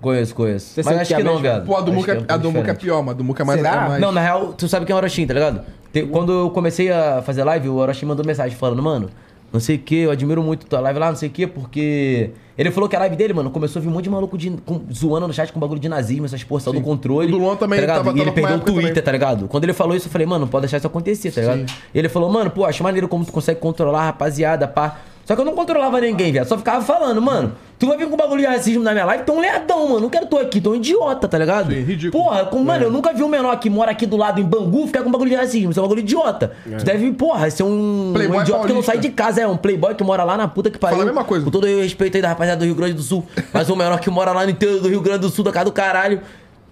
Conheço, 0.00 0.34
conheço. 0.34 0.66
Você 0.74 0.82
Mas 0.82 0.98
acho 1.00 1.08
que 1.08 1.14
é 1.14 1.16
que 1.18 1.22
não, 1.22 1.36
viado. 1.38 1.66
Pô, 1.66 1.76
a 1.76 1.82
do 1.82 1.92
Muca 1.92 2.16
que 2.16 2.22
é, 2.22 2.34
a 2.34 2.36
do 2.38 2.50
Muca 2.50 2.70
é 2.70 2.74
pior, 2.74 3.02
mas 3.02 3.10
a 3.14 3.18
do 3.18 3.22
Muca 3.24 3.42
é 3.42 3.44
mais... 3.46 3.60
Será? 3.60 3.74
é 3.84 3.88
mais- 3.88 4.00
Não, 4.00 4.10
na 4.10 4.20
real, 4.22 4.54
tu 4.54 4.66
sabe 4.66 4.86
quem 4.86 4.94
é 4.94 4.96
o 4.96 4.98
Orochi, 4.98 5.26
tá 5.26 5.34
ligado? 5.34 5.60
Tem- 5.92 6.06
quando 6.06 6.32
eu 6.32 6.50
comecei 6.50 6.90
a 6.90 7.20
fazer 7.20 7.44
live, 7.44 7.68
o 7.68 7.74
Orochi 7.76 8.06
mandou 8.06 8.24
mensagem 8.24 8.56
falando, 8.56 8.82
mano, 8.82 9.10
não 9.52 9.60
sei 9.60 9.76
o 9.76 9.78
que, 9.78 9.96
eu 9.96 10.10
admiro 10.10 10.42
muito 10.42 10.66
tua 10.66 10.80
live 10.80 10.98
lá, 10.98 11.08
não 11.08 11.16
sei 11.16 11.28
o 11.28 11.32
que, 11.32 11.46
porque. 11.46 12.30
Ele 12.58 12.70
falou 12.70 12.88
que 12.90 12.94
a 12.94 12.98
live 12.98 13.16
dele, 13.16 13.32
mano, 13.32 13.50
começou 13.50 13.80
a 13.80 13.82
vir 13.82 13.88
um 13.88 13.92
monte 13.92 14.04
de 14.04 14.10
maluco 14.10 14.36
de, 14.36 14.50
com- 14.66 14.82
zoando 14.92 15.26
no 15.26 15.32
chat 15.32 15.50
com 15.50 15.58
bagulho 15.58 15.80
de 15.80 15.88
nazismo, 15.88 16.26
essas 16.26 16.44
porra, 16.44 16.60
saiu 16.60 16.74
do 16.74 16.82
controle. 16.82 17.32
O 17.32 17.38
Luan 17.38 17.56
também 17.56 17.78
tá 17.78 17.80
ligado? 17.80 18.04
tava- 18.04 18.18
E 18.18 18.20
ele 18.20 18.32
perdeu 18.32 18.56
o 18.56 18.60
Twitter, 18.60 18.88
também. 18.90 19.02
tá 19.02 19.12
ligado? 19.12 19.48
Quando 19.48 19.64
ele 19.64 19.72
falou 19.72 19.96
isso, 19.96 20.08
eu 20.08 20.12
falei, 20.12 20.26
mano, 20.26 20.40
não 20.44 20.48
pode 20.48 20.62
deixar 20.64 20.76
isso 20.76 20.86
acontecer, 20.86 21.30
tá 21.30 21.40
ligado? 21.40 21.72
E 21.94 21.98
ele 21.98 22.08
falou, 22.10 22.30
mano, 22.30 22.50
pô, 22.50 22.66
acho 22.66 22.82
maneiro 22.82 23.08
como 23.08 23.24
tu 23.24 23.32
consegue 23.32 23.58
controlar 23.60 24.00
a 24.00 24.04
rapaziada, 24.06 24.68
pá. 24.68 24.98
Só 25.30 25.36
que 25.36 25.42
eu 25.42 25.44
não 25.44 25.54
controlava 25.54 26.00
ninguém, 26.00 26.32
viado. 26.32 26.48
Só 26.48 26.58
ficava 26.58 26.84
falando, 26.84 27.22
mano, 27.22 27.52
tu 27.78 27.86
vai 27.86 27.96
vir 27.96 28.08
com 28.08 28.16
bagulho 28.16 28.40
de 28.40 28.46
racismo 28.48 28.82
na 28.82 28.90
minha 28.90 29.04
live, 29.04 29.22
tu 29.22 29.30
é 29.30 29.36
um 29.36 29.40
lerdão, 29.40 29.86
mano. 29.86 30.00
Não 30.00 30.10
quero 30.10 30.26
tu 30.26 30.36
aqui, 30.36 30.60
tu 30.60 30.70
é 30.70 30.72
um 30.72 30.74
idiota, 30.74 31.28
tá 31.28 31.38
ligado? 31.38 31.72
Sim, 31.72 31.82
ridículo. 31.82 32.24
Porra, 32.24 32.46
com, 32.46 32.58
mano, 32.64 32.86
eu 32.86 32.90
nunca 32.90 33.12
vi 33.12 33.22
um 33.22 33.28
menor 33.28 33.56
que 33.60 33.70
mora 33.70 33.92
aqui 33.92 34.06
do 34.06 34.16
lado 34.16 34.40
em 34.40 34.44
Bangu 34.44 34.88
ficar 34.88 35.04
com 35.04 35.10
bagulho 35.12 35.30
de 35.30 35.36
racismo. 35.36 35.70
Isso 35.70 35.78
é 35.78 35.82
um 35.84 35.86
bagulho 35.86 36.00
idiota. 36.00 36.50
Tu 36.64 36.84
deve, 36.84 37.12
porra, 37.12 37.48
ser 37.48 37.62
um, 37.62 38.12
um 38.12 38.16
idiota 38.16 38.42
que 38.42 38.52
não 38.52 38.58
paulista. 38.58 38.86
sai 38.86 38.98
de 38.98 39.10
casa. 39.10 39.40
É 39.42 39.46
um 39.46 39.56
playboy 39.56 39.94
que 39.94 40.02
mora 40.02 40.24
lá 40.24 40.36
na 40.36 40.48
puta 40.48 40.68
que 40.68 40.76
pariu. 40.76 40.96
Fala 40.98 41.08
a 41.08 41.12
mesma 41.14 41.24
coisa. 41.24 41.44
Com 41.44 41.50
todo 41.52 41.62
o 41.62 41.80
respeito 41.80 42.16
aí 42.16 42.22
da 42.22 42.30
rapaziada 42.30 42.58
do 42.58 42.64
Rio 42.64 42.74
Grande 42.74 42.94
do 42.94 43.02
Sul. 43.02 43.24
Mas 43.52 43.70
um 43.70 43.76
menor 43.76 44.00
que 44.00 44.10
mora 44.10 44.32
lá 44.32 44.42
no 44.42 44.50
interior 44.50 44.80
do 44.80 44.88
Rio 44.88 45.00
Grande 45.00 45.20
do 45.20 45.30
Sul, 45.30 45.44
da 45.44 45.52
casa 45.52 45.66
do 45.66 45.72
caralho. 45.72 46.22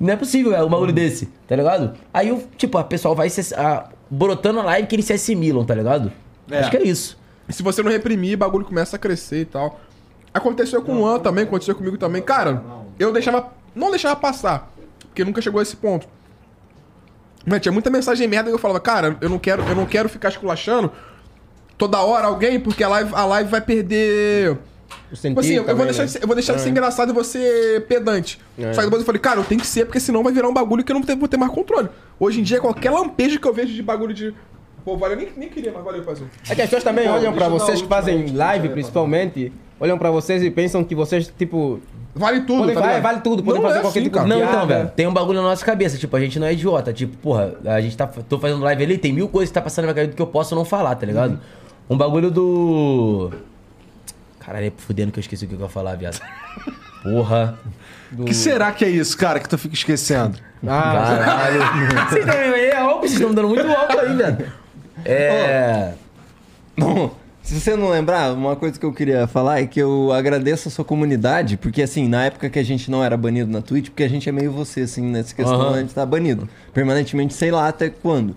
Não 0.01 0.13
é 0.13 0.17
possível, 0.17 0.53
é 0.53 0.65
um 0.65 0.69
bagulho 0.69 0.93
desse, 0.93 1.29
tá 1.47 1.55
ligado? 1.55 1.93
Aí, 2.13 2.33
o 2.33 2.43
tipo, 2.57 2.77
a 2.77 2.83
pessoal 2.83 3.15
vai 3.15 3.31
se, 3.31 3.55
a, 3.55 3.85
brotando 4.11 4.59
a 4.59 4.65
live 4.65 4.89
que 4.89 4.97
eles 4.97 5.05
se 5.05 5.13
assimilam, 5.13 5.65
tá 5.65 5.77
ligado? 5.77 6.11
É. 6.51 6.59
Acho 6.59 6.71
que 6.71 6.77
é 6.77 6.83
isso. 6.83 7.17
Se 7.49 7.63
você 7.63 7.83
não 7.83 7.91
reprimir, 7.91 8.35
o 8.35 8.39
bagulho 8.39 8.65
começa 8.65 8.97
a 8.97 8.99
crescer 8.99 9.41
e 9.41 9.45
tal. 9.47 9.81
Aconteceu 10.33 10.83
com 10.83 11.01
o 11.01 11.07
An 11.07 11.19
também, 11.19 11.45
aconteceu 11.45 11.75
comigo 11.75 11.97
também. 11.97 12.21
Cara, 12.23 12.63
eu 12.99 13.13
deixava. 13.13 13.53
Não 13.75 13.91
deixava 13.91 14.17
passar. 14.17 14.71
Porque 15.01 15.25
nunca 15.25 15.41
chegou 15.41 15.59
a 15.59 15.63
esse 15.63 15.77
ponto. 15.77 16.07
Mas 17.47 17.61
tinha 17.61 17.73
muita 17.73 17.89
mensagem 17.91 18.29
merda 18.29 18.51
que 18.51 18.55
eu 18.55 18.59
falava, 18.59 18.81
cara, 18.81 19.17
eu 19.21 19.29
não 19.29 19.39
quero, 19.39 19.63
eu 19.63 19.75
não 19.75 19.87
quero 19.87 20.09
ficar 20.09 20.29
esculachando 20.29 20.93
toda 21.79 21.99
hora 22.01 22.27
alguém, 22.27 22.61
porque 22.61 22.85
a 22.85 22.89
live, 22.89 23.11
a 23.15 23.25
live 23.25 23.51
vai 23.51 23.61
perder. 23.61 24.59
O 25.11 25.17
Tipo 25.31 25.41
assim, 25.41 25.55
eu, 25.55 25.77
vou 25.77 25.87
deixar, 25.87 26.05
de 26.05 26.11
ser- 26.11 26.23
eu 26.23 26.27
vou 26.27 26.35
deixar 26.35 26.53
de 26.55 26.61
ser 26.61 26.69
engraçado 26.71 27.19
e 27.19 27.25
ser 27.25 27.87
pedante. 27.87 28.39
Só 28.75 28.81
que 28.81 28.87
depois 28.87 29.01
eu 29.01 29.07
falei, 29.07 29.21
cara, 29.21 29.41
eu 29.41 29.45
tenho 29.45 29.61
que 29.61 29.67
ser, 29.67 29.87
porque 29.87 30.01
senão 30.01 30.23
vai 30.23 30.33
virar 30.33 30.49
um 30.49 30.53
bagulho 30.53 30.85
que 30.85 30.93
eu 30.93 30.95
não 30.99 31.03
vou 31.03 31.29
ter 31.29 31.37
mais 31.39 31.53
controle. 31.53 31.89
Hoje 32.21 32.41
em 32.41 32.43
dia, 32.43 32.61
qualquer 32.61 32.91
lampejo 32.91 33.41
que 33.41 33.47
eu 33.49 33.55
vejo 33.55 33.73
de 33.73 33.83
bagulho 33.83 34.13
de. 34.13 34.35
Pô, 34.89 34.97
valeu, 34.97 35.19
nem, 35.19 35.29
nem 35.37 35.49
queria, 35.51 35.71
mas 35.71 35.85
valeu 35.85 36.03
fazer. 36.03 36.25
É 36.49 36.55
que 36.55 36.63
as 36.63 36.69
pessoas 36.71 36.83
também 36.83 37.07
olham 37.11 37.31
pra 37.35 37.47
vocês 37.47 37.83
que 37.83 37.87
fazem 37.89 38.29
live, 38.35 38.71
principalmente, 38.71 39.53
olham 39.79 39.99
pra 39.99 40.11
vocês 40.11 40.43
e 40.43 40.51
pensam 40.51 40.83
que 40.83 40.95
vocês, 40.95 41.31
tipo, 41.37 41.79
Vale 42.15 42.41
tudo, 42.41 42.61
Podem- 42.61 42.75
tá 42.75 42.81
vale- 42.81 42.93
ligado? 42.95 43.03
vale 43.13 43.21
tudo, 43.21 43.43
podem 43.45 43.61
Não 43.61 43.69
fazer 43.69 43.79
é 43.81 43.83
qualquer 43.83 43.99
assim, 44.01 44.09
tipo. 44.09 44.25
Não, 44.27 44.43
então, 44.43 44.67
velho, 44.67 44.89
tem 44.97 45.07
um 45.07 45.13
bagulho 45.13 45.43
na 45.43 45.49
nossa 45.49 45.63
cabeça, 45.65 45.99
tipo, 45.99 46.17
a 46.17 46.21
gente 46.21 46.39
não 46.41 46.47
é 46.47 46.55
idiota, 46.55 46.91
tipo, 46.91 47.15
porra, 47.19 47.55
a 47.67 47.81
gente 47.83 47.95
tá, 47.99 48.07
tô 48.07 48.39
fazendo 48.39 48.63
live 48.65 48.83
ali, 48.83 48.97
tem 48.97 49.13
mil 49.13 49.29
coisas 49.29 49.51
que 49.51 49.55
tá 49.55 49.61
passando 49.61 49.85
na 49.85 49.93
minha 49.93 50.03
cabeça 50.05 50.17
que 50.17 50.23
eu 50.23 50.27
posso 50.27 50.55
não 50.55 50.65
falar, 50.65 50.95
tá 50.95 51.05
ligado? 51.05 51.33
Uhum. 51.33 51.39
Um 51.91 51.97
bagulho 51.99 52.31
do... 52.31 53.31
Caralho, 54.41 54.67
é 54.69 54.73
fudendo 54.79 55.13
que 55.13 55.19
eu 55.19 55.21
esqueci 55.21 55.45
o 55.45 55.49
que 55.49 55.55
eu 55.55 55.61
ia 55.61 55.69
falar, 55.69 55.95
viado. 55.97 56.19
Porra. 57.03 57.59
O 58.19 58.25
que 58.25 58.33
será 58.35 58.73
que 58.73 58.85
é 58.87 58.89
isso, 58.89 59.17
cara, 59.19 59.39
que 59.39 59.49
tu 59.49 59.59
fica 59.59 59.75
esquecendo? 59.75 60.39
ah, 60.67 61.15
Caralho. 61.19 62.09
Vocês 62.09 62.25
também, 62.27 62.61
é 62.65 62.77
álcool, 62.77 63.01
vocês 63.01 63.13
estão 63.13 63.29
me 63.29 63.35
dando 63.37 63.49
muito 63.49 63.67
álcool 63.71 63.99
aí, 64.01 64.17
viado. 64.17 64.45
É... 65.09 65.95
Bom, 66.77 67.11
se 67.43 67.59
você 67.59 67.75
não 67.75 67.89
lembrar, 67.89 68.33
uma 68.33 68.55
coisa 68.55 68.79
que 68.79 68.85
eu 68.85 68.93
queria 68.93 69.27
falar 69.27 69.61
é 69.61 69.67
que 69.67 69.81
eu 69.81 70.13
agradeço 70.13 70.69
a 70.69 70.71
sua 70.71 70.85
comunidade, 70.85 71.57
porque 71.57 71.83
assim, 71.83 72.07
na 72.09 72.27
época 72.27 72.51
que 72.51 72.59
a 72.59 72.63
gente 72.63 72.91
não 72.91 73.03
era 73.03 73.17
banido 73.17 73.51
na 73.51 73.63
Twitch, 73.63 73.87
porque 73.87 74.03
a 74.03 74.09
gente 74.09 74.29
é 74.29 74.33
meio 74.33 74.53
você, 74.53 74.83
assim, 74.83 75.03
nessa 75.03 75.35
questão, 75.35 75.61
Aham. 75.61 75.75
a 75.75 75.81
gente 75.81 75.95
tá 75.95 76.05
banido. 76.05 76.49
Permanentemente, 76.75 77.35
sei 77.35 77.51
lá 77.51 77.69
até 77.69 77.89
quando. 77.89 78.37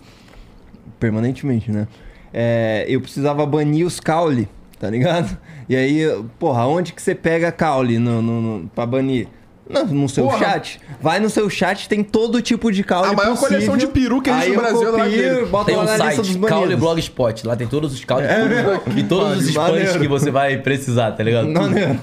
Permanentemente, 1.00 1.72
né? 1.72 1.88
É, 2.34 2.86
eu 2.88 3.02
precisava 3.02 3.46
banir 3.46 3.86
os 3.86 4.00
caule, 4.00 4.48
tá 4.80 4.90
ligado? 4.90 5.38
E 5.68 5.76
aí, 5.76 6.06
porra, 6.40 6.66
onde 6.66 6.94
que 6.94 7.02
você 7.02 7.14
pega 7.14 7.52
caule 7.52 8.00
no, 8.00 8.22
no, 8.22 8.42
no, 8.42 8.70
pra 8.70 8.86
banir? 8.86 9.28
No, 9.72 9.86
no 9.86 10.10
seu 10.10 10.26
Porra. 10.26 10.40
chat. 10.40 10.80
Vai 11.02 11.20
no 11.20 11.30
seu 11.30 11.50
chat, 11.50 11.88
tem 11.90 12.04
todo 12.04 12.42
tipo 12.42 12.72
de 12.72 12.84
caule 12.84 13.10
A 13.10 13.14
maior 13.14 13.32
possível. 13.32 13.50
coleção 13.50 13.78
de 13.78 13.88
peru 13.88 14.22
que 14.22 14.30
existe 14.30 14.50
Aí 14.50 14.56
no 14.56 14.62
Brasil 14.62 14.88
é 14.88 14.92
lá 14.92 15.04
copio, 15.06 15.12
dele. 15.18 15.46
boto 15.46 15.66
Tem 15.66 15.76
lá 15.76 15.82
um 15.82 15.86
na 15.86 15.92
lista 15.94 16.08
dos 16.08 16.16
site, 16.28 16.28
banidos. 16.38 16.50
Caule 16.50 16.76
Blogspot. 16.76 17.48
Lá 17.48 17.56
tem 17.56 17.68
todos 17.68 17.94
os 17.94 18.04
caules 18.06 18.28
e 18.96 19.04
todos 19.04 19.38
os 19.38 19.46
spams 19.50 19.98
que 19.98 20.08
você 20.08 20.30
vai 20.32 20.58
precisar, 20.58 21.12
tá 21.14 21.24
ligado? 21.24 21.48
Não, 21.48 21.68
né? 21.70 22.00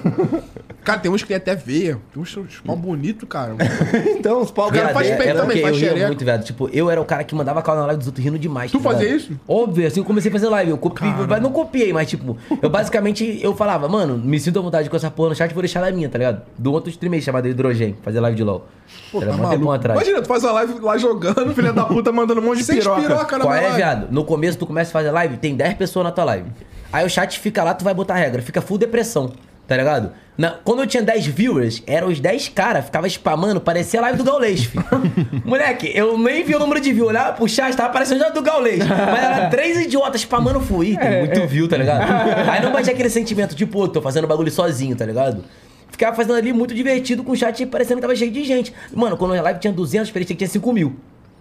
Cara, 0.84 1.00
tem 1.00 1.10
uns 1.10 1.20
que 1.22 1.28
tem 1.28 1.36
até 1.36 1.55
veia. 1.55 1.98
Tem 2.14 2.22
uns, 2.22 2.34
uns 2.36 2.60
pau 2.64 2.74
bonito, 2.76 3.26
cara. 3.26 3.55
Então, 4.18 4.40
os 4.40 4.50
pau 4.50 4.68
cara 4.68 4.84
Viado, 4.86 4.94
faz 4.94 5.06
é- 5.09 5.16
peito 5.16 5.30
é 5.30 5.34
também, 5.34 5.60
faz 5.62 5.74
eu 5.74 5.80
ria 5.80 5.88
xereca. 5.90 6.06
muito, 6.06 6.24
velho. 6.24 6.42
Tipo, 6.42 6.70
eu 6.72 6.90
era 6.90 7.00
o 7.00 7.05
cara 7.05 7.22
que 7.24 7.34
mandava 7.34 7.60
call 7.62 7.76
na 7.76 7.86
live 7.86 7.98
dos 7.98 8.06
outros 8.06 8.24
rindo 8.24 8.38
demais. 8.38 8.70
Tu 8.72 8.78
tá 8.78 8.84
fazia 8.84 9.05
ligado? 9.05 9.20
isso? 9.20 9.40
Óbvio, 9.46 9.86
assim 9.86 10.00
eu 10.00 10.05
comecei 10.05 10.30
a 10.30 10.32
fazer 10.32 10.48
live. 10.48 10.70
Eu 10.70 10.78
copiei, 10.78 11.10
mas 11.28 11.42
não 11.42 11.52
copiei, 11.52 11.92
mas 11.92 12.09
tipo, 12.09 12.36
eu 12.62 12.70
basicamente 12.70 13.38
eu 13.42 13.55
falava, 13.55 13.88
mano, 13.88 14.16
me 14.18 14.40
sinto 14.40 14.59
à 14.59 14.62
vontade 14.62 14.88
com 14.88 14.96
essa 14.96 15.10
porra 15.10 15.28
no 15.30 15.34
chat, 15.36 15.52
vou 15.52 15.62
deixar 15.62 15.80
na 15.82 15.90
minha, 15.90 16.09
tá 16.09 16.16
ligado? 16.18 16.42
Do 16.56 16.72
outro 16.72 16.88
streamer 16.90 17.20
chamado 17.20 17.46
Hidrogênio, 17.48 17.96
fazer 18.02 18.20
live 18.20 18.36
de 18.36 18.42
LOL. 18.44 18.66
Pô, 19.12 19.20
Era 19.22 19.26
tá 19.32 19.36
tempão 19.36 19.48
maluco. 19.50 19.72
atrás. 19.72 20.00
Imagina, 20.00 20.22
tu 20.22 20.28
faz 20.28 20.44
a 20.44 20.52
live 20.52 20.80
lá 20.80 20.96
jogando, 20.96 21.55
Filha 21.55 21.72
da 21.72 21.84
puta 21.84 22.10
mandando 22.10 22.40
um 22.40 22.44
monte 22.44 22.59
de 22.59 22.64
Sem 22.64 22.78
piroca. 22.78 23.02
piroca 23.02 23.38
na 23.38 23.44
Qual 23.44 23.52
minha 23.55 23.60
é, 23.60 23.68
live. 23.68 23.76
viado? 23.76 24.09
No 24.10 24.24
começo 24.24 24.56
tu 24.59 24.66
começa 24.66 24.90
a 24.90 24.92
fazer 24.92 25.10
live, 25.10 25.36
tem 25.36 25.55
10 25.55 25.74
pessoas 25.74 26.05
na 26.05 26.10
tua 26.12 26.24
live. 26.24 26.48
Aí 26.90 27.05
o 27.05 27.10
chat 27.10 27.38
fica 27.38 27.62
lá, 27.62 27.74
tu 27.74 27.84
vai 27.84 27.92
botar 27.92 28.14
regra, 28.14 28.40
fica 28.40 28.62
full 28.62 28.78
depressão, 28.78 29.30
tá 29.68 29.76
ligado? 29.76 30.10
Na- 30.36 30.52
quando 30.64 30.80
eu 30.80 30.86
tinha 30.86 31.02
10 31.02 31.26
viewers, 31.26 31.82
eram 31.86 32.08
os 32.08 32.18
10 32.18 32.48
caras, 32.48 32.86
ficava 32.86 33.06
spamando, 33.06 33.60
parecia 33.60 34.00
a 34.00 34.02
live 34.04 34.18
do 34.18 34.24
Gaulês, 34.24 34.64
filho. 34.64 34.84
Moleque, 35.44 35.92
eu 35.94 36.16
nem 36.16 36.42
vi 36.42 36.54
o 36.54 36.58
número 36.58 36.80
de 36.80 36.92
view, 36.92 37.06
olhava 37.06 37.34
pro 37.34 37.46
chat, 37.48 37.76
tava 37.76 37.92
parecendo 37.92 38.20
já 38.20 38.30
do 38.30 38.40
Gaulês. 38.40 38.78
Mas 38.86 39.22
era 39.24 39.50
três 39.50 39.78
idiotas 39.78 40.20
spamando 40.22 40.60
full. 40.60 40.82
Ih, 40.84 40.96
tem 40.96 41.18
muito 41.18 41.46
view, 41.46 41.68
tá 41.68 41.76
ligado? 41.76 42.08
Aí 42.50 42.62
não 42.62 42.72
batia 42.72 42.92
aquele 42.92 43.10
sentimento, 43.10 43.54
tipo, 43.54 43.72
pô, 43.72 43.88
tô 43.88 44.00
fazendo 44.00 44.26
bagulho 44.26 44.50
sozinho, 44.50 44.96
tá 44.96 45.04
ligado? 45.04 45.44
Ficava 45.90 46.14
fazendo 46.16 46.34
ali 46.36 46.52
muito 46.52 46.74
divertido 46.74 47.22
com 47.24 47.32
o 47.32 47.36
chat 47.36 47.66
parecendo 47.66 47.96
que 47.96 48.02
tava 48.02 48.14
cheio 48.16 48.30
de 48.30 48.44
gente. 48.44 48.72
Mano, 48.94 49.16
quando 49.16 49.34
a 49.34 49.42
live 49.42 49.58
tinha 49.60 49.72
200, 49.72 50.10
parecia 50.10 50.34
que 50.34 50.38
tinha 50.38 50.48
5 50.48 50.72
mil. 50.72 50.96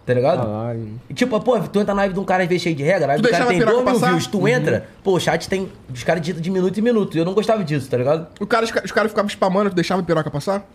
Tá 0.07 0.13
ligado? 0.13 0.47
Caralho. 0.47 0.87
E, 1.09 1.13
Tipo, 1.13 1.39
pô, 1.41 1.59
tu 1.59 1.79
entra 1.81 1.93
na 1.93 2.01
live 2.01 2.13
de 2.13 2.19
um 2.19 2.23
cara 2.23 2.43
às 2.43 2.49
vezes 2.49 2.63
cheio 2.63 2.75
de 2.75 2.81
regra, 2.81 3.03
a 3.03 3.07
live 3.09 3.21
Tu 3.21 3.25
do 3.25 3.29
cara 3.29 3.43
deixava 3.45 3.51
tem 3.51 3.61
a 3.61 3.65
piroca 3.65 3.83
2 3.83 3.85
mil 3.85 3.93
passar? 4.01 4.11
views, 4.13 4.27
tu 4.27 4.47
entra, 4.47 4.87
pô, 5.03 5.11
o 5.11 5.19
chat 5.19 5.49
tem. 5.49 5.69
Os 5.93 6.03
caras 6.03 6.21
digitam 6.21 6.41
de 6.41 6.49
minuto 6.49 6.79
em 6.79 6.81
minuto. 6.81 7.15
E 7.15 7.19
eu 7.19 7.25
não 7.25 7.33
gostava 7.33 7.61
disso, 7.63 7.89
tá 7.89 7.97
ligado? 7.97 8.25
O 8.39 8.47
cara, 8.47 8.63
os 8.63 8.71
caras 8.71 8.85
os 8.85 8.91
caras 8.93 9.11
ficavam 9.11 9.29
spamando, 9.29 9.69
tu 9.69 9.75
deixava 9.75 10.01
a 10.01 10.05
piroca 10.05 10.31
passar? 10.31 10.65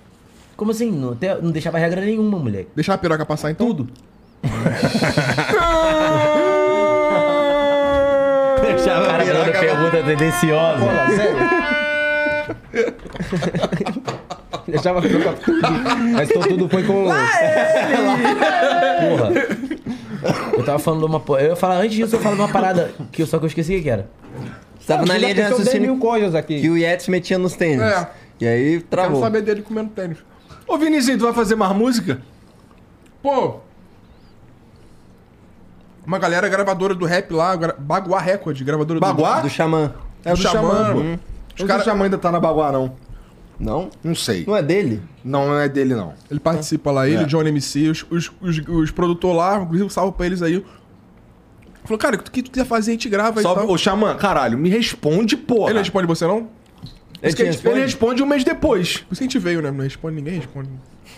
Como 0.54 0.70
assim? 0.70 0.90
Não, 0.92 1.16
te- 1.16 1.34
não 1.42 1.50
deixava 1.50 1.78
regra 1.78 2.02
nenhuma, 2.02 2.38
moleque. 2.38 2.68
Deixava 2.76 2.96
a 2.96 2.98
piroca 2.98 3.24
passar 3.24 3.50
então? 3.50 3.66
Tudo. 3.66 3.88
O 8.62 9.06
cara 9.06 9.24
fazendo 9.24 9.60
pergunta 9.60 10.02
tendenciosa. 10.02 10.78
Porra, 10.78 11.06
sério? 11.16 11.36
Deixava 14.66 14.98
a 15.00 15.02
piroca 15.02 15.34
Mas 16.12 16.30
então 16.30 16.42
tudo 16.42 16.68
foi 16.68 16.82
com. 16.84 17.04
Porra. 17.04 19.32
Eu 20.52 20.64
tava 20.64 20.78
falando 20.78 21.00
de 21.00 21.06
uma. 21.06 21.22
Eu 21.40 21.48
ia 21.50 21.56
falar 21.56 21.78
antes 21.78 21.96
disso, 21.96 22.16
eu 22.16 22.20
falo 22.20 22.36
de 22.36 22.42
uma 22.42 22.48
parada 22.52 22.92
que 23.10 23.22
eu 23.22 23.26
só 23.26 23.38
que 23.38 23.44
eu 23.44 23.48
esqueci 23.48 23.76
o 23.76 23.82
que 23.82 23.90
era. 23.90 24.08
Você 24.78 24.86
tava 24.86 25.04
na 25.06 25.18
linha 25.18 25.34
de 25.34 25.42
10 25.42 25.48
mil 25.50 25.58
raciocínio 25.58 25.98
coisas 25.98 26.30
que 26.44 26.56
aqui. 26.56 26.70
o 26.70 26.76
Yetis 26.76 27.08
metia 27.08 27.38
nos 27.38 27.54
tênis. 27.54 27.82
É. 27.82 28.08
E 28.40 28.46
aí 28.46 28.70
Quero 28.72 28.82
travou. 28.84 29.20
saber 29.20 29.42
dele 29.42 29.62
comendo 29.62 29.90
tênis. 29.90 30.18
Ô, 30.66 30.76
Vinizinho, 30.78 31.18
tu 31.18 31.24
vai 31.24 31.32
fazer 31.32 31.54
mais 31.54 31.74
música? 31.74 32.20
Pô. 33.22 33.56
Uma 36.04 36.18
galera 36.18 36.48
gravadora 36.48 36.94
do 36.94 37.04
rap 37.04 37.32
lá, 37.32 37.56
Baguá 37.78 38.20
Record, 38.20 38.60
gravadora 38.62 38.98
Baguá? 38.98 39.40
Do 39.40 39.48
Xamã. 39.48 39.94
É 40.24 40.32
o 40.32 40.36
do 40.36 40.42
Xamã, 40.42 40.60
Xamã, 40.60 40.92
pô. 40.92 40.98
hum. 41.00 41.18
Os 41.64 41.68
cara- 41.68 41.82
Xamã 41.84 42.04
ainda 42.04 42.18
tá 42.18 42.30
na 42.32 42.40
Baguá, 42.40 42.70
não. 42.72 42.92
Não? 43.58 43.90
Não 44.02 44.14
sei. 44.14 44.44
Não 44.46 44.56
é 44.56 44.62
dele? 44.62 45.00
Não, 45.24 45.46
não 45.46 45.58
é 45.58 45.68
dele, 45.68 45.94
não. 45.94 46.14
Ele 46.30 46.40
participa 46.40 46.90
lá, 46.90 47.06
ele, 47.08 47.22
É. 47.22 47.26
John 47.26 47.42
MC, 47.42 47.88
os, 47.88 48.04
os, 48.10 48.32
os, 48.40 48.58
os 48.68 48.90
produtores 48.90 49.36
lá, 49.36 49.56
inclusive 49.58 49.84
um 49.84 49.88
salve 49.90 50.16
pra 50.16 50.26
eles 50.26 50.42
aí. 50.42 50.64
Falou, 51.84 51.98
cara, 51.98 52.16
o 52.16 52.18
que 52.18 52.42
tu 52.42 52.50
quiser 52.50 52.64
fazer, 52.64 52.92
a 52.92 52.94
gente 52.94 53.08
grava 53.08 53.40
Só, 53.42 53.52
e 53.52 53.54
tal. 53.56 53.68
ô, 53.70 53.76
Xamã, 53.78 54.14
caralho, 54.16 54.56
me 54.58 54.68
responde, 54.68 55.36
porra. 55.36 55.66
Ele 55.70 55.74
não 55.74 55.82
responde 55.82 56.06
você, 56.06 56.26
não? 56.26 56.48
Ele 57.22 57.34
ele, 57.40 57.58
ele 57.64 57.80
responde 57.82 58.22
um 58.22 58.26
mês 58.26 58.42
depois. 58.42 58.98
Por 58.98 59.12
isso 59.12 59.20
que 59.20 59.24
a 59.24 59.28
gente 59.28 59.38
veio, 59.38 59.62
né? 59.62 59.70
Não 59.70 59.84
responde 59.84 60.16
ninguém, 60.16 60.34
responde. 60.40 60.68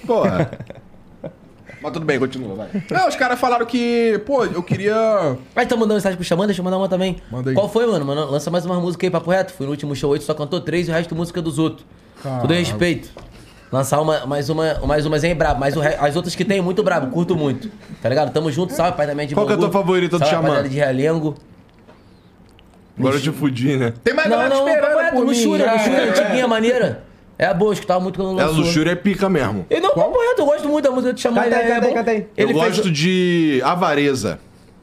Porra. 0.07 0.51
Mas 1.85 1.93
tudo 1.93 2.07
bem, 2.07 2.19
continua, 2.19 2.55
vai. 2.55 2.69
Não, 2.91 3.07
os 3.09 3.15
caras 3.15 3.39
falaram 3.39 3.67
que, 3.67 4.19
pô, 4.27 4.43
eu 4.47 4.63
queria. 4.63 5.37
Mas 5.55 5.69
tá 5.69 5.77
mandando 5.77 5.95
mensagem 5.95 6.17
pro 6.17 6.25
Xamã, 6.25 6.47
deixa 6.47 6.61
eu 6.61 6.65
mandar 6.65 6.79
uma 6.79 6.89
também. 6.89 7.19
Manda 7.31 7.51
aí. 7.51 7.55
Qual 7.55 7.69
foi, 7.69 7.87
mano? 7.87 8.05
Mano, 8.07 8.31
Lança 8.31 8.51
mais 8.51 8.65
uma 8.65 8.81
música 8.81 9.07
aí, 9.07 9.11
papo 9.11 9.31
reto. 9.31 9.53
Fui 9.53 9.67
no 9.67 9.71
último 9.73 9.95
show 9.95 10.11
8, 10.11 10.25
só 10.25 10.33
cantou 10.33 10.61
três 10.63 10.89
e 10.89 10.91
o 10.91 10.95
resto 10.95 11.15
música 11.15 11.43
dos 11.43 11.59
outros. 11.59 11.87
Tudo 12.41 12.55
em 12.55 12.59
respeito. 12.61 13.11
Lançar 13.71 14.01
uma, 14.01 14.25
mais 14.25 14.49
uma, 14.49 14.81
mais 14.87 15.05
umas 15.05 15.23
aí 15.25 15.35
brabo, 15.35 15.61
mas 15.61 15.77
o 15.77 15.81
re- 15.81 15.97
as 16.01 16.17
outras 16.17 16.35
que 16.35 16.45
tem 16.45 16.63
muito 16.63 16.83
brabo, 16.83 17.09
curto 17.11 17.37
muito. 17.37 17.69
Tá 18.01 18.09
ligado? 18.09 18.33
Tamo 18.33 18.51
junto, 18.51 18.73
salve, 18.73 18.97
pai 18.97 19.07
da 19.07 19.15
minha 19.15 19.27
de 19.27 19.35
Qual 19.35 19.45
que 19.45 19.53
é 19.53 19.55
a 19.55 19.59
Bangu. 19.59 19.71
tua 19.71 19.81
favorita 19.83 20.19
do 20.19 20.25
Xamã? 20.25 20.63
de 20.63 20.77
Realengo. 20.77 21.35
Agora 22.99 23.17
eu 23.17 23.21
te 23.21 23.33
fudi, 23.33 23.77
né? 23.77 23.93
Tem 24.05 24.15
mais 24.15 24.31
Não, 24.31 24.37
galera 24.39 24.55
não, 24.55 24.69
esperando 24.69 24.91
papo 24.91 24.99
reto, 25.03 25.13
por 25.17 25.21
mim. 25.27 25.27
luxúria, 25.33 25.65
É, 25.65 25.73
luxúria, 25.73 25.97
é. 25.99 26.09
antiguinha, 26.11 26.49
maneira. 26.49 27.05
É 27.39 27.47
a 27.47 27.55
boa, 27.55 27.71
eu 27.71 27.73
escutava 27.75 28.01
muito 28.01 28.19
quando 28.19 28.39
É, 28.41 28.45
lançou. 28.45 28.61
Luxúria 28.63 28.93
é 28.93 28.95
pica 28.95 29.29
mesmo. 29.29 29.67
E 29.69 29.81
não, 29.81 29.91
papo 29.93 30.19
reto, 30.21 30.43
eu 30.43 30.47
gosto 30.47 30.69
muito 30.69 30.85
da 30.85 30.91
música 30.93 31.13
do 31.13 31.21
Xamã. 31.21 31.43
Canta 31.43 31.57
aí, 31.57 31.63
ele 31.63 31.71
é 31.71 31.75
canta 31.75 31.87
aí, 31.87 31.91
bom. 31.93 31.99
canta 31.99 32.11
aí. 32.13 32.27
Eu 32.37 32.49
Ele 32.49 32.59
fez... 32.61 32.77
gosto 32.77 32.91
de 32.93 33.61
Avareza. 33.65 34.39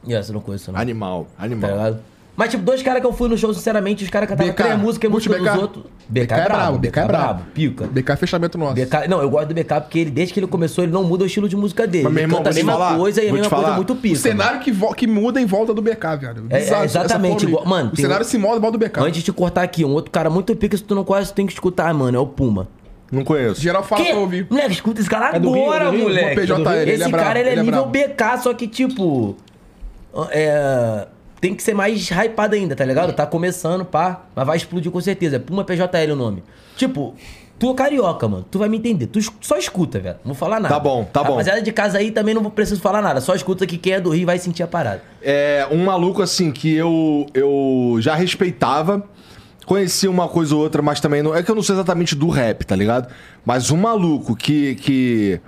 Essa 0.08 0.30
eu 0.30 0.34
não 0.34 0.40
conheço, 0.40 0.70
não. 0.72 0.78
Animal, 0.80 1.26
Tá 1.36 1.44
animal. 1.44 1.70
ligado? 1.70 2.00
Mas, 2.42 2.50
tipo, 2.50 2.64
dois 2.64 2.82
caras 2.82 3.00
que 3.00 3.06
eu 3.06 3.12
fui 3.12 3.28
no 3.28 3.38
show, 3.38 3.54
sinceramente, 3.54 4.02
os 4.02 4.10
caras 4.10 4.28
cantavam 4.28 4.52
BK. 4.52 4.62
três 4.64 4.76
músicas 4.80 5.08
e 5.08 5.12
música 5.12 5.34
BK? 5.38 5.44
dos 5.50 5.62
outros. 5.62 5.84
BK 6.08 6.32
é 6.32 6.44
brabo, 6.44 6.78
BK 6.78 6.98
é 6.98 7.04
brabo. 7.06 7.42
Pica. 7.54 7.86
BK 7.86 8.10
é 8.10 8.16
fechamento 8.16 8.58
nosso. 8.58 8.74
BK, 8.74 9.06
não, 9.08 9.22
eu 9.22 9.30
gosto 9.30 9.46
do 9.46 9.54
BK 9.54 9.80
porque 9.80 9.98
ele, 10.00 10.10
desde 10.10 10.34
que 10.34 10.40
ele 10.40 10.48
começou, 10.48 10.82
ele 10.82 10.92
não 10.92 11.04
muda 11.04 11.22
o 11.22 11.26
estilo 11.28 11.48
de 11.48 11.54
música 11.54 11.86
dele. 11.86 12.02
Mas, 12.02 12.12
meu 12.12 12.22
ele 12.24 12.24
irmão, 12.32 12.38
canta 12.38 12.50
a 12.50 12.54
mesma 12.54 12.72
falar, 12.72 12.96
coisa 12.96 13.22
e 13.22 13.28
a 13.28 13.32
mesma 13.32 13.48
coisa 13.48 13.64
falar. 13.64 13.76
muito 13.76 13.94
pica. 13.94 14.14
O 14.14 14.18
cenário 14.18 14.58
que, 14.58 14.72
vo- 14.72 14.92
que 14.92 15.06
muda 15.06 15.40
em 15.40 15.46
volta 15.46 15.72
do 15.72 15.80
BK, 15.80 16.16
velho. 16.16 16.46
É, 16.50 16.56
é, 16.68 16.84
exatamente, 16.84 17.44
igual- 17.46 17.64
mano, 17.64 17.92
O 17.92 17.96
cenário 17.96 18.26
um- 18.26 18.28
se 18.28 18.36
molda 18.36 18.58
em 18.58 18.60
volta 18.60 18.76
do 18.76 18.84
BK. 18.84 18.98
Antes 19.00 19.18
de 19.18 19.22
te 19.22 19.32
cortar 19.32 19.62
aqui, 19.62 19.84
um 19.84 19.92
outro 19.92 20.10
cara 20.10 20.28
muito 20.28 20.56
pica, 20.56 20.76
se 20.76 20.82
tu 20.82 20.96
não 20.96 21.04
conhece, 21.04 21.32
tu 21.32 21.36
tem 21.36 21.46
que 21.46 21.52
escutar, 21.52 21.94
mano, 21.94 22.16
é 22.16 22.20
o 22.20 22.26
Puma. 22.26 22.66
Não 23.12 23.22
conheço. 23.22 23.60
Geral 23.60 23.84
fala 23.84 24.04
pra 24.04 24.16
ouvir. 24.16 24.48
Moleque, 24.50 24.72
escuta 24.72 25.00
esse 25.00 25.08
cara 25.08 25.36
É 25.36 25.38
do 25.38 25.52
Rio, 25.52 25.62
agora, 25.64 25.84
é 25.84 25.90
do 25.90 25.92
Rio? 25.92 26.02
moleque. 26.08 26.40
PJL, 26.40 26.68
ele 26.82 26.90
esse 26.90 27.02
é 27.04 27.08
brabo, 27.08 27.24
cara, 27.24 27.38
ele 27.38 27.48
é, 27.48 27.52
ele 27.52 27.60
é 27.60 27.64
nível. 27.64 27.86
BK, 27.86 28.38
só 28.42 28.52
que, 28.52 28.66
tipo... 28.66 29.36
É... 30.30 31.06
Tem 31.42 31.56
que 31.56 31.62
ser 31.62 31.74
mais 31.74 32.08
hypado 32.08 32.54
ainda, 32.54 32.76
tá 32.76 32.84
ligado? 32.84 33.12
Tá 33.12 33.26
começando, 33.26 33.84
pá. 33.84 34.26
Mas 34.32 34.46
vai 34.46 34.56
explodir 34.56 34.92
com 34.92 35.00
certeza. 35.00 35.36
É 35.36 35.38
Puma 35.40 35.64
PJL 35.64 36.12
o 36.12 36.16
nome. 36.16 36.44
Tipo... 36.76 37.16
Tu 37.58 37.70
é 37.70 37.74
carioca, 37.74 38.26
mano. 38.26 38.44
Tu 38.50 38.58
vai 38.58 38.68
me 38.68 38.76
entender. 38.76 39.06
Tu 39.06 39.20
só 39.40 39.56
escuta, 39.56 40.00
velho. 40.00 40.16
Não 40.24 40.32
vou 40.32 40.34
falar 40.34 40.58
nada. 40.58 40.74
Tá 40.74 40.80
bom, 40.80 41.04
tá 41.04 41.22
bom. 41.22 41.32
Rapaziada 41.32 41.62
de 41.62 41.70
casa 41.70 41.98
aí 41.98 42.10
também 42.10 42.34
não 42.34 42.48
preciso 42.50 42.80
falar 42.80 43.00
nada. 43.00 43.20
Só 43.20 43.36
escuta 43.36 43.64
que 43.66 43.78
quem 43.78 43.92
é 43.92 44.00
do 44.00 44.10
Rio 44.10 44.26
vai 44.26 44.38
sentir 44.38 44.64
a 44.64 44.66
parada. 44.66 45.02
É 45.20 45.66
um 45.70 45.84
maluco 45.84 46.22
assim 46.22 46.50
que 46.50 46.74
eu, 46.74 47.26
eu 47.34 47.98
já 48.00 48.16
respeitava. 48.16 49.04
Conhecia 49.64 50.10
uma 50.10 50.28
coisa 50.28 50.56
ou 50.56 50.60
outra, 50.60 50.82
mas 50.82 51.00
também 51.00 51.22
não. 51.22 51.34
É 51.34 51.42
que 51.42 51.50
eu 51.50 51.54
não 51.54 51.62
sou 51.62 51.76
exatamente 51.76 52.16
do 52.16 52.28
rap, 52.28 52.64
tá 52.64 52.74
ligado? 52.74 53.12
Mas 53.44 53.70
um 53.70 53.76
maluco 53.76 54.34
que. 54.34 54.74
que 54.76 55.40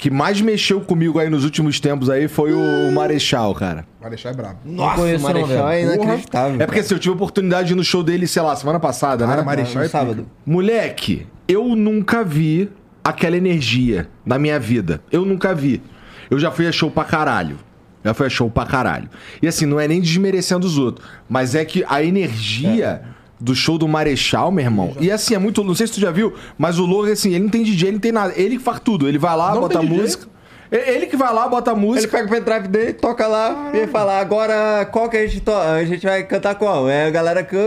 que 0.00 0.10
mais 0.10 0.40
mexeu 0.40 0.80
comigo 0.80 1.18
aí 1.18 1.28
nos 1.28 1.44
últimos 1.44 1.78
tempos 1.78 2.08
aí 2.08 2.26
foi 2.26 2.54
o 2.54 2.90
Marechal, 2.90 3.54
cara. 3.54 3.84
Deixar 4.08 4.30
é 4.30 4.32
brabo. 4.32 4.58
Nossa, 4.64 5.02
o 5.02 5.20
Marechal 5.20 5.68
é 5.68 5.84
velho. 5.84 5.94
inacreditável. 5.94 6.62
É 6.62 6.64
porque 6.64 6.80
assim, 6.80 6.94
eu 6.94 6.98
tive 6.98 7.12
a 7.12 7.16
oportunidade 7.16 7.68
de 7.68 7.74
ir 7.74 7.76
no 7.76 7.84
show 7.84 8.02
dele, 8.02 8.26
sei 8.26 8.40
lá, 8.40 8.56
semana 8.56 8.80
passada, 8.80 9.26
Cara, 9.26 9.40
né? 9.40 9.42
Marechal 9.44 9.82
é 9.82 9.88
sábado. 9.88 10.26
Moleque, 10.46 11.26
eu 11.46 11.76
nunca 11.76 12.24
vi 12.24 12.70
aquela 13.04 13.36
energia 13.36 14.08
na 14.24 14.38
minha 14.38 14.58
vida. 14.58 15.02
Eu 15.12 15.26
nunca 15.26 15.54
vi. 15.54 15.82
Eu 16.30 16.38
já 16.38 16.50
fui 16.50 16.66
a 16.66 16.72
show 16.72 16.90
pra 16.90 17.04
caralho. 17.04 17.58
Já 18.02 18.14
fui 18.14 18.26
a 18.26 18.30
show 18.30 18.50
pra 18.50 18.64
caralho. 18.64 19.10
E 19.42 19.46
assim, 19.46 19.66
não 19.66 19.78
é 19.78 19.86
nem 19.86 20.00
desmerecendo 20.00 20.66
os 20.66 20.78
outros, 20.78 21.06
mas 21.28 21.54
é 21.54 21.62
que 21.62 21.84
a 21.86 22.02
energia 22.02 23.02
do 23.40 23.54
show 23.54 23.78
do 23.78 23.88
Marechal, 23.88 24.50
meu 24.50 24.64
irmão. 24.64 24.92
E 25.00 25.10
assim, 25.10 25.34
é 25.34 25.38
muito. 25.38 25.64
Não 25.64 25.74
sei 25.74 25.86
se 25.86 25.94
tu 25.94 26.00
já 26.00 26.10
viu, 26.10 26.34
mas 26.58 26.78
o 26.78 26.84
Logan, 26.86 27.12
assim, 27.12 27.30
ele 27.30 27.44
não 27.44 27.50
tem 27.50 27.62
DJ, 27.62 27.88
ele 27.88 27.92
não 27.94 28.00
tem 28.00 28.12
nada. 28.12 28.32
Ele 28.36 28.58
que 28.58 28.62
faz 28.62 28.80
tudo. 28.80 29.08
Ele 29.08 29.18
vai 29.18 29.36
lá, 29.36 29.54
Não 29.54 29.60
bota 29.62 29.80
música. 29.82 30.26
Ele 30.72 31.06
que 31.06 31.16
vai 31.16 31.34
lá, 31.34 31.48
bota 31.48 31.72
Ele 31.72 31.80
música. 31.80 32.16
pega 32.16 32.28
o 32.28 32.30
pendrive 32.30 32.68
dele, 32.68 32.92
toca 32.92 33.26
lá 33.26 33.72
e 33.74 33.88
fala, 33.88 34.20
agora 34.20 34.84
qual 34.92 35.08
que 35.08 35.16
a 35.16 35.26
gente, 35.26 35.40
to 35.40 35.50
a 35.50 35.82
gente 35.84 36.06
vai 36.06 36.22
cantar 36.22 36.54
qual? 36.54 36.88
É, 36.88 37.06
a 37.06 37.10
galera 37.10 37.42
can- 37.42 37.58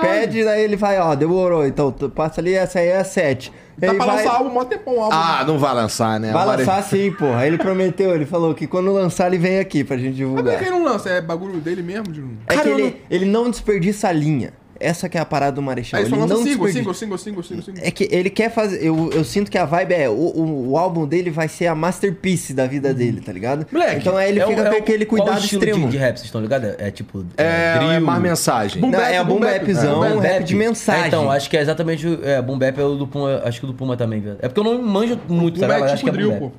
pede, 0.00 0.42
daí 0.42 0.64
ele 0.64 0.74
vai, 0.74 0.98
ó, 0.98 1.14
demorou, 1.14 1.64
então 1.64 1.92
tu 1.92 2.10
passa 2.10 2.40
ali, 2.40 2.52
essa 2.52 2.80
aí 2.80 2.88
é 2.88 2.96
a 2.98 3.04
7. 3.04 3.52
Tá 3.80 3.94
pra 3.94 4.04
lançar 4.04 4.30
álbum, 4.34 4.50
mó 4.50 4.64
tempão 4.64 5.00
álbum. 5.00 5.14
Ah, 5.16 5.44
não 5.46 5.60
vai 5.60 5.72
lançar, 5.74 6.18
né? 6.18 6.32
Vai 6.32 6.44
lançar 6.44 6.82
sim, 6.82 7.12
porra. 7.12 7.46
Ele 7.46 7.56
prometeu, 7.56 8.16
ele 8.16 8.26
falou 8.26 8.52
que 8.52 8.66
quando 8.66 8.92
lançar 8.92 9.28
ele 9.28 9.38
vem 9.38 9.60
aqui 9.60 9.84
pra 9.84 9.96
gente 9.96 10.08
Mas 10.08 10.16
por 10.18 10.36
divulgar. 10.42 10.58
que 10.58 10.64
ele 10.64 10.70
não 10.72 10.82
lança? 10.84 11.08
É 11.08 11.20
bagulho 11.20 11.60
dele 11.60 11.82
mesmo? 11.82 12.12
De... 12.12 12.20
É 12.48 12.54
Cara, 12.56 12.62
que 12.62 12.68
ele, 12.68 13.00
ele 13.08 13.24
não 13.26 13.48
desperdiça 13.48 14.08
a 14.08 14.12
linha. 14.12 14.52
Essa 14.80 15.10
que 15.10 15.18
é 15.18 15.20
a 15.20 15.26
parada 15.26 15.52
do 15.52 15.60
Marechal. 15.60 16.00
Aí 16.00 16.06
só 16.08 16.16
ele 16.16 16.24
não 16.26 16.42
single, 16.42 16.66
single, 16.68 16.94
single, 16.94 17.18
single, 17.18 17.42
single, 17.42 17.62
single. 17.62 17.82
É 17.84 17.90
que 17.90 18.08
ele 18.10 18.30
quer 18.30 18.50
fazer. 18.50 18.82
Eu, 18.82 19.10
eu 19.12 19.22
sinto 19.24 19.50
que 19.50 19.58
a 19.58 19.66
vibe 19.66 19.92
é. 19.92 20.08
O, 20.08 20.12
o, 20.14 20.70
o 20.70 20.78
álbum 20.78 21.06
dele 21.06 21.30
vai 21.30 21.48
ser 21.48 21.66
a 21.66 21.74
masterpiece 21.74 22.54
da 22.54 22.66
vida 22.66 22.94
dele, 22.94 23.20
tá 23.20 23.30
ligado? 23.30 23.66
Moleque, 23.70 23.96
então 24.00 24.16
aí 24.16 24.30
ele 24.30 24.40
É 24.40 24.46
fica 24.46 24.62
é 24.62 24.64
com 24.70 24.74
o- 24.74 24.78
aquele 24.78 25.04
qual 25.04 25.22
cuidado 25.22 25.44
estilo 25.44 25.62
extremo. 25.62 25.84
De, 25.86 25.92
de 25.92 25.98
rap, 25.98 26.16
vocês 26.16 26.24
estão 26.24 26.40
ligados? 26.40 26.70
É, 26.70 26.88
é 26.88 26.90
tipo. 26.90 27.26
É, 27.36 27.76
drill, 27.76 27.90
é 27.92 28.00
mais 28.00 28.22
mensagem. 28.22 28.80
Boom 28.80 28.90
Não, 28.90 28.98
bap, 28.98 29.12
é 29.12 29.18
boom 29.22 29.28
boom 29.34 29.40
bap. 29.40 29.58
bapzão, 29.60 30.04
É, 30.04 30.14
um 30.14 30.18
rap 30.18 30.44
de 30.44 30.54
mensagem. 30.56 31.04
É, 31.04 31.06
então, 31.08 31.30
acho 31.30 31.50
que 31.50 31.56
é 31.58 31.60
exatamente 31.60 32.06
o 32.06 32.18
é, 32.26 32.40
boom 32.40 32.58
bap 32.58 32.78
é 32.80 32.84
o 32.84 32.94
do 32.96 33.06
Puma, 33.06 33.42
acho 33.44 33.60
que 33.60 33.66
o 33.66 33.68
do 33.68 33.74
Puma 33.74 33.98
também, 33.98 34.20
velho. 34.20 34.38
É 34.40 34.48
porque 34.48 34.60
eu 34.60 34.64
não 34.64 34.82
manjo 34.82 35.18
muito, 35.28 35.54
Boom 35.54 35.60
tá 35.60 35.66
bap 35.68 35.76
ligado? 35.76 35.90
é 35.90 35.92
Acho 35.92 35.96
tipo 36.04 36.10
que 36.12 36.16
é 36.18 36.22
drill, 36.22 36.30
boom 36.40 36.48
bap. 36.48 36.54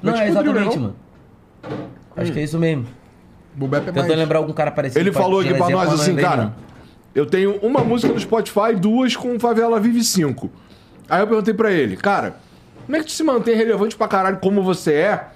Não, 0.00 0.12
é 0.12 0.14
tipo 0.14 0.24
né, 0.24 0.30
exatamente, 0.30 0.76
não? 0.76 0.82
mano. 0.82 0.96
Acho 2.16 2.32
que 2.32 2.38
é 2.38 2.42
isso 2.44 2.58
mesmo. 2.58 2.86
Boom 3.54 3.68
bap 3.68 3.88
é 3.88 3.92
Tentando 3.92 4.14
lembrar 4.14 4.38
algum 4.38 4.52
cara 4.52 4.70
parecido. 4.70 5.00
Ele 5.00 5.10
falou 5.12 5.40
aqui 5.40 5.52
pra 5.54 5.68
nós 5.70 5.92
assim, 5.92 6.14
cara. 6.14 6.52
Eu 7.16 7.24
tenho 7.24 7.56
uma 7.62 7.82
música 7.82 8.12
no 8.12 8.20
Spotify, 8.20 8.76
duas 8.78 9.16
com 9.16 9.40
Favela 9.40 9.80
Vive 9.80 10.04
5. 10.04 10.50
Aí 11.08 11.22
eu 11.22 11.26
perguntei 11.26 11.54
pra 11.54 11.72
ele, 11.72 11.96
cara, 11.96 12.36
como 12.84 12.94
é 12.94 12.98
que 13.00 13.06
tu 13.06 13.12
se 13.12 13.22
mantém 13.22 13.56
relevante 13.56 13.96
pra 13.96 14.06
caralho 14.06 14.36
como 14.36 14.62
você 14.62 14.92
é? 14.92 15.28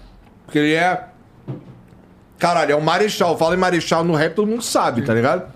Porque 0.45 0.59
ele 0.59 0.75
é. 0.75 1.09
Caralho, 2.39 2.73
é 2.73 2.77
o 2.77 2.83
Marechal. 2.83 3.35
Fala 3.39 3.55
em 3.55 3.59
Marechal 3.59 4.05
no 4.05 4.15
rap, 4.15 4.35
todo 4.35 4.47
mundo 4.47 4.61
sabe, 4.61 5.01
tá 5.01 5.15
ligado? 5.15 5.51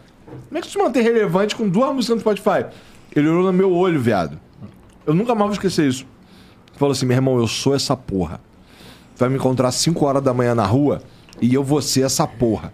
Como 0.48 0.56
é 0.56 0.62
que 0.62 0.66
tu 0.66 0.70
se 0.70 0.78
mantém 0.78 1.02
relevante 1.02 1.54
com 1.54 1.68
duas 1.68 1.94
músicas 1.94 2.14
no 2.16 2.20
Spotify? 2.22 2.70
Ele 3.14 3.28
olhou 3.28 3.44
no 3.44 3.52
meu 3.52 3.70
olho, 3.70 4.00
viado. 4.00 4.40
Eu 5.06 5.12
nunca 5.12 5.34
mais 5.34 5.48
vou 5.48 5.52
esquecer 5.52 5.86
isso. 5.86 6.06
Ele 6.70 6.78
falou 6.78 6.92
assim: 6.92 7.04
meu 7.04 7.18
irmão, 7.18 7.36
eu 7.36 7.46
sou 7.46 7.74
essa 7.74 7.94
porra. 7.94 8.40
Vai 9.14 9.28
me 9.28 9.34
encontrar 9.34 9.70
5 9.70 10.02
horas 10.02 10.22
da 10.22 10.32
manhã 10.32 10.54
na 10.54 10.64
rua 10.64 11.02
e 11.38 11.52
eu 11.52 11.62
vou 11.62 11.82
ser 11.82 12.00
essa 12.00 12.26
porra. 12.26 12.72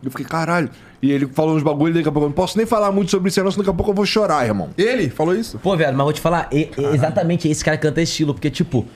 Eu 0.00 0.08
fiquei, 0.12 0.24
caralho. 0.24 0.70
E 1.02 1.10
ele 1.10 1.26
falou 1.26 1.56
uns 1.56 1.64
bagulho, 1.64 1.92
daqui 1.92 2.08
a 2.08 2.12
pouco 2.12 2.26
eu 2.26 2.28
não 2.28 2.34
posso 2.34 2.56
nem 2.56 2.64
falar 2.64 2.92
muito 2.92 3.10
sobre 3.10 3.28
isso, 3.28 3.34
senão 3.34 3.50
daqui 3.50 3.68
a 3.68 3.74
pouco 3.74 3.90
eu 3.90 3.94
vou 3.94 4.06
chorar, 4.06 4.46
irmão. 4.46 4.70
Ele 4.78 5.10
falou 5.10 5.34
isso? 5.34 5.58
Pô, 5.58 5.76
velho, 5.76 5.96
mas 5.96 6.04
vou 6.04 6.12
te 6.12 6.20
falar, 6.20 6.48
é, 6.52 6.60
é 6.60 6.94
exatamente 6.94 7.48
esse 7.48 7.64
cara 7.64 7.76
canta 7.76 8.00
esse 8.00 8.12
estilo, 8.12 8.32
porque, 8.32 8.48
tipo, 8.48 8.86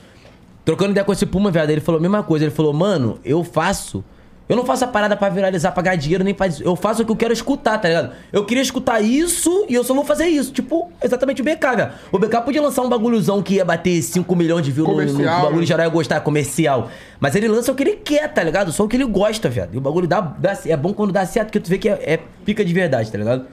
trocando 0.64 0.92
ideia 0.92 1.04
com 1.04 1.12
esse 1.12 1.26
Puma, 1.26 1.50
velho, 1.50 1.72
ele 1.72 1.80
falou 1.80 1.98
a 1.98 2.02
mesma 2.02 2.22
coisa. 2.22 2.44
Ele 2.44 2.54
falou, 2.54 2.72
mano, 2.72 3.18
eu 3.24 3.42
faço. 3.42 4.04
Eu 4.48 4.54
não 4.56 4.64
faço 4.64 4.84
a 4.84 4.86
parada 4.86 5.16
pra 5.16 5.28
viralizar, 5.28 5.72
pra 5.72 5.82
ganhar 5.82 5.96
dinheiro, 5.96 6.22
nem 6.22 6.32
faz. 6.32 6.60
Eu 6.60 6.76
faço 6.76 7.02
o 7.02 7.04
que 7.04 7.10
eu 7.10 7.16
quero 7.16 7.32
escutar, 7.32 7.78
tá 7.78 7.88
ligado? 7.88 8.12
Eu 8.32 8.44
queria 8.44 8.62
escutar 8.62 9.00
isso 9.00 9.66
e 9.68 9.74
eu 9.74 9.82
só 9.82 9.92
vou 9.92 10.04
fazer 10.04 10.26
isso. 10.26 10.52
Tipo, 10.52 10.88
exatamente 11.02 11.42
o 11.42 11.44
BK, 11.44 11.76
velho. 11.76 11.90
O 12.12 12.18
BK 12.18 12.40
podia 12.42 12.62
lançar 12.62 12.82
um 12.82 12.88
bagulhozão 12.88 13.42
que 13.42 13.54
ia 13.54 13.64
bater 13.64 14.00
5 14.00 14.36
milhões 14.36 14.64
de 14.64 14.70
views 14.70 14.86
no, 14.88 14.94
no 14.94 15.00
Comercial, 15.12 15.40
bagulho 15.42 15.60
né? 15.62 15.66
geral 15.66 15.86
ia 15.86 15.90
gostar, 15.92 16.20
comercial. 16.20 16.88
Mas 17.18 17.34
ele 17.34 17.48
lança 17.48 17.72
o 17.72 17.74
que 17.74 17.82
ele 17.82 17.96
quer, 17.96 18.32
tá 18.32 18.42
ligado? 18.44 18.70
Só 18.70 18.84
o 18.84 18.88
que 18.88 18.96
ele 18.96 19.04
gosta, 19.06 19.48
velho. 19.48 19.70
E 19.72 19.78
o 19.78 19.80
bagulho 19.80 20.06
dá, 20.06 20.20
dá- 20.20 20.56
é 20.64 20.76
bom 20.76 20.92
quando 20.94 21.12
dá 21.12 21.26
certo, 21.26 21.46
porque 21.48 21.58
tu 21.60 21.68
vê 21.68 21.78
que 21.78 21.88
é, 21.88 22.00
é 22.14 22.20
pica 22.44 22.64
de 22.64 22.72
verdade, 22.72 23.10
tá 23.10 23.18
ligado? 23.18 23.46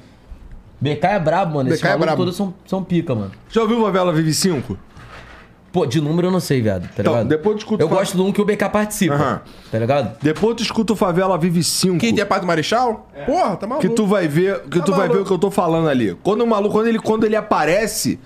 BK 0.80 1.06
é 1.08 1.20
brabo, 1.20 1.56
mano. 1.56 1.70
Esses 1.70 1.80
BK 1.82 1.88
é 1.88 1.90
malucos 1.92 2.06
brabo. 2.06 2.22
todos 2.24 2.36
são, 2.36 2.54
são 2.68 2.84
pica, 2.84 3.16
mano. 3.16 3.32
Já 3.50 3.62
ouviu 3.64 3.82
Favela 3.82 4.14
Vive 4.14 4.34
5? 4.34 4.78
Pô, 5.74 5.88
de 5.88 6.00
número 6.00 6.28
eu 6.28 6.32
não 6.32 6.40
sei, 6.40 6.62
viado, 6.62 6.84
tá 6.84 7.02
Então, 7.02 7.14
ligado? 7.14 7.28
depois 7.30 7.54
eu 7.54 7.56
discuto 7.58 7.84
Eu 7.84 7.90
gosto 7.90 8.16
do 8.16 8.24
um 8.24 8.32
que 8.32 8.40
o 8.40 8.46
BK 8.46 8.70
participa, 8.70 9.16
Aham. 9.16 9.42
tá 9.72 9.80
ligado? 9.80 10.16
Depois 10.22 10.56
tu 10.56 10.62
escuta 10.62 10.94
o 10.94 10.96
Favela 10.96 11.36
Vive 11.36 11.64
5. 11.64 11.98
Quem 11.98 12.18
é 12.20 12.24
pai 12.24 12.40
do 12.40 12.46
Marechal? 12.46 13.10
Porra, 13.26 13.56
tá 13.56 13.66
maluco. 13.66 13.88
Que 13.88 13.94
tu 13.94 14.06
vai 14.06 14.28
ver, 14.28 14.62
que 14.70 14.78
Tá 14.78 14.86
tu 14.86 14.94
vai 14.94 15.10
ver 15.10 15.18
o 15.22 15.26
que 15.26 15.32
eu 15.32 15.40
tô 15.40 15.50
falando 15.50 15.90
ali. 15.90 16.16
Quando 16.22 16.42
o 16.44 16.48
maluco, 16.48 16.76
quando 16.76 16.86
ele, 16.88 17.00
quando 17.00 17.24
ele 17.26 17.36
aparece, 17.36 18.20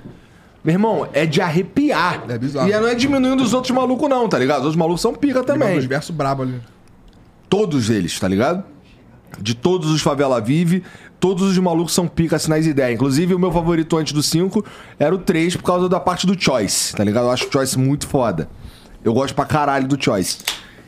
meu 0.62 0.74
irmão, 0.74 1.08
é 1.14 1.26
de 1.26 1.40
arrepiar. 1.40 2.26
É 2.28 2.38
bizarro. 2.38 2.68
E 2.68 2.74
não 2.74 2.86
é 2.90 2.94
diminuindo 2.94 3.42
os 3.42 3.54
outros 3.54 3.72
malucos 3.74 4.10
não, 4.10 4.28
tá 4.28 4.38
ligado? 4.38 4.58
Os 4.60 4.66
outros 4.66 4.76
malucos 4.76 5.02
são 5.02 5.14
pica 5.16 5.42
também. 5.42 5.78
uns 5.78 5.86
versos 5.86 6.14
brabos 6.14 6.46
ali. 6.50 6.60
Todos 7.50 7.90
eles, 7.90 8.20
tá 8.20 8.28
ligado? 8.28 8.62
De 9.40 9.54
todos 9.56 9.90
os 9.90 10.02
Favela 10.02 10.42
Vive, 10.42 10.84
todos 11.20 11.44
os 11.44 11.58
malucos 11.58 11.94
são 11.94 12.08
pica 12.08 12.36
assim 12.36 12.50
nas 12.50 12.66
ideias. 12.66 12.94
Inclusive, 12.96 13.34
o 13.34 13.40
meu 13.40 13.52
favorito 13.52 13.98
antes 13.98 14.14
do 14.14 14.22
5 14.24 14.64
era 15.00 15.14
o 15.14 15.18
3 15.18 15.56
por 15.56 15.64
causa 15.64 15.90
da 15.90 16.00
parte 16.00 16.26
do 16.28 16.40
Choice, 16.40 16.96
tá 16.96 17.04
ligado? 17.04 17.26
Eu 17.26 17.32
acho 17.32 17.48
o 17.48 17.52
Choice 17.52 17.78
muito 17.78 18.08
foda. 18.08 18.50
Eu 19.04 19.14
gosto 19.14 19.34
pra 19.36 19.46
caralho 19.46 19.88
do 19.88 20.02
Choice. 20.02 20.40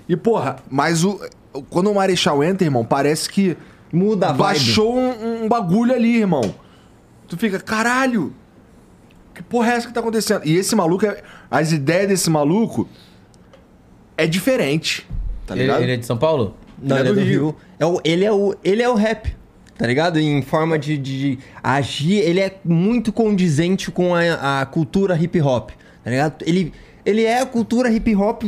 E, 0.08 0.16
porra, 0.16 0.58
mas 0.69 1.03
o. 1.03 1.19
Quando 1.69 1.90
o 1.91 1.95
Marechal 1.95 2.43
entra, 2.43 2.66
irmão, 2.66 2.83
parece 2.85 3.30
que. 3.30 3.56
Muda 3.91 4.30
a. 4.30 4.33
Baixou 4.33 4.95
um, 4.98 5.45
um 5.45 5.48
bagulho 5.49 5.93
ali, 5.93 6.17
irmão. 6.17 6.53
Tu 7.27 7.38
fica, 7.38 7.59
caralho! 7.59 8.33
Que 9.33 9.41
porra 9.43 9.72
é 9.72 9.75
essa 9.75 9.88
que 9.88 9.93
tá 9.93 9.99
acontecendo? 9.99 10.41
E 10.45 10.56
esse 10.58 10.75
maluco, 10.75 11.06
é- 11.06 11.22
as 11.49 11.72
ideias 11.72 12.08
desse 12.08 12.30
maluco 12.30 12.88
é 14.17 14.27
diferente. 14.27 15.08
Tá 15.45 15.53
Ele, 15.56 15.64
ligado? 15.64 15.82
ele 15.83 15.91
é 15.93 15.98
de 15.98 16.06
São 16.06 16.17
Paulo? 16.17 16.56
Não, 16.82 16.98
ele 16.98 17.09
é 17.09 17.14
do 17.14 17.19
Rio. 17.22 17.56
É 17.80 17.85
o- 17.85 18.01
ele, 18.03 18.25
é 18.25 18.32
o, 18.32 18.56
ele 18.64 18.82
é 18.83 18.90
o 18.90 18.95
rap, 18.95 19.35
tá 19.80 19.88
ligado? 19.88 20.19
Em 20.19 20.41
forma 20.43 20.77
de, 20.77 20.95
de 20.98 21.40
agir, 21.64 22.17
ele 22.17 22.40
é 22.41 22.56
muito 22.64 23.11
condizente 23.11 23.90
com 23.90 24.14
a, 24.14 24.61
a 24.61 24.66
cultura 24.67 25.16
hip 25.16 25.41
hop, 25.41 25.72
tá 26.03 26.11
ligado? 26.11 26.43
Ele, 26.45 26.72
ele 27.06 27.24
é 27.24 27.40
a 27.41 27.45
cultura 27.45 27.90
hip 27.90 28.14
hop 28.16 28.43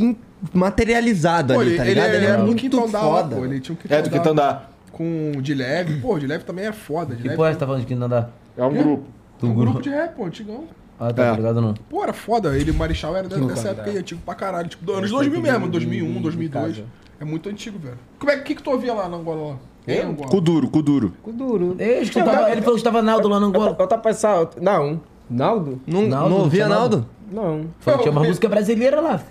materializada 0.54 1.58
ali, 1.58 1.78
tá 1.78 1.84
ele, 1.86 1.94
ligado? 1.94 2.08
ele 2.10 2.16
Ele 2.18 2.26
é, 2.26 2.30
era 2.30 2.38
do 2.40 2.46
muito 2.46 2.60
Quintal 2.60 2.88
da 2.90 3.02
lá, 3.02 3.22
foda. 3.24 3.36
pô. 3.38 3.46
Ele 3.46 3.60
tinha 3.60 3.74
um 3.74 3.78
Quintal 3.78 3.98
É 3.98 4.02
do 4.02 4.10
Quintal 4.10 4.34
da. 4.34 4.64
Com 4.92 5.32
o 5.38 5.42
de 5.42 5.54
leve. 5.54 6.00
Pô, 6.02 6.20
de 6.20 6.28
leve 6.28 6.44
também 6.44 6.66
é 6.66 6.72
foda. 6.72 7.16
De 7.16 7.22
Que 7.22 7.28
leve 7.30 7.38
porra 7.38 7.54
você 7.54 7.58
tá 7.60 7.66
falando 7.66 7.82
de 7.82 7.88
quinto 7.88 8.04
andar? 8.04 8.30
É 8.58 8.64
um 8.64 8.74
grupo. 8.74 9.06
é 9.42 9.46
um 9.46 9.54
grupo 9.56 9.82
de 9.82 9.90
rap, 9.90 10.16
pô, 10.16 10.26
antigão. 10.26 10.66
Ah, 11.00 11.12
tá, 11.14 11.28
É. 11.28 11.36
ligado 11.36 11.62
não. 11.62 11.74
Pô, 11.74 12.04
era 12.04 12.14
foda. 12.14 12.56
Ele, 12.58 12.70
o 12.72 12.74
Marechal, 12.76 13.16
era 13.16 13.28
da- 13.28 13.38
dessa 13.38 13.70
época 13.70 13.90
aí, 13.90 13.98
antigo 13.98 14.22
pra 14.24 14.36
caralho. 14.36 14.68
Tipo, 14.68 14.92
anos 14.92 15.10
2000 15.10 15.42
mesmo, 15.42 15.68
2001, 15.70 16.22
2002. 16.22 16.84
É 17.20 17.26
muito 17.26 17.50
antigo, 17.50 17.80
velho. 17.80 17.98
Como 18.20 18.32
é 18.32 18.38
que, 18.38 18.54
que 18.54 18.62
tu 18.62 18.70
ouvia 18.70 18.94
lá 18.94 19.08
na 19.08 19.18
Angola? 19.18 19.52
lá? 19.54 19.58
Quem 19.86 19.98
é 19.98 20.04
Angola? 20.04 20.30
Cu 20.30 20.42
duro, 20.42 20.70
cu 20.70 20.82
duro. 20.82 21.10
Ficou 21.18 21.34
duro. 21.34 21.76
Ele, 21.80 22.02
escutava, 22.02 22.52
ele 22.52 22.62
falou 22.62 22.76
que 22.76 22.82
estava 22.82 23.02
Naldo 23.02 23.28
lá 23.28 23.40
no 23.40 23.48
Angola. 23.48 23.76
Eu 23.80 23.88
tava 23.88 24.02
pensando. 24.02 24.50
Não. 24.62 25.02
Naldo? 25.30 25.82
Não, 25.88 26.02
Naldo, 26.08 26.30
não 26.30 26.30
não 26.30 26.44
ouvia 26.44 26.68
Naldo? 26.68 27.06
Não. 27.32 27.66
Que 27.84 27.98
tinha 28.00 28.12
uma 28.12 28.24
música 28.26 28.48
brasileira 28.50 29.00
lá. 29.02 29.22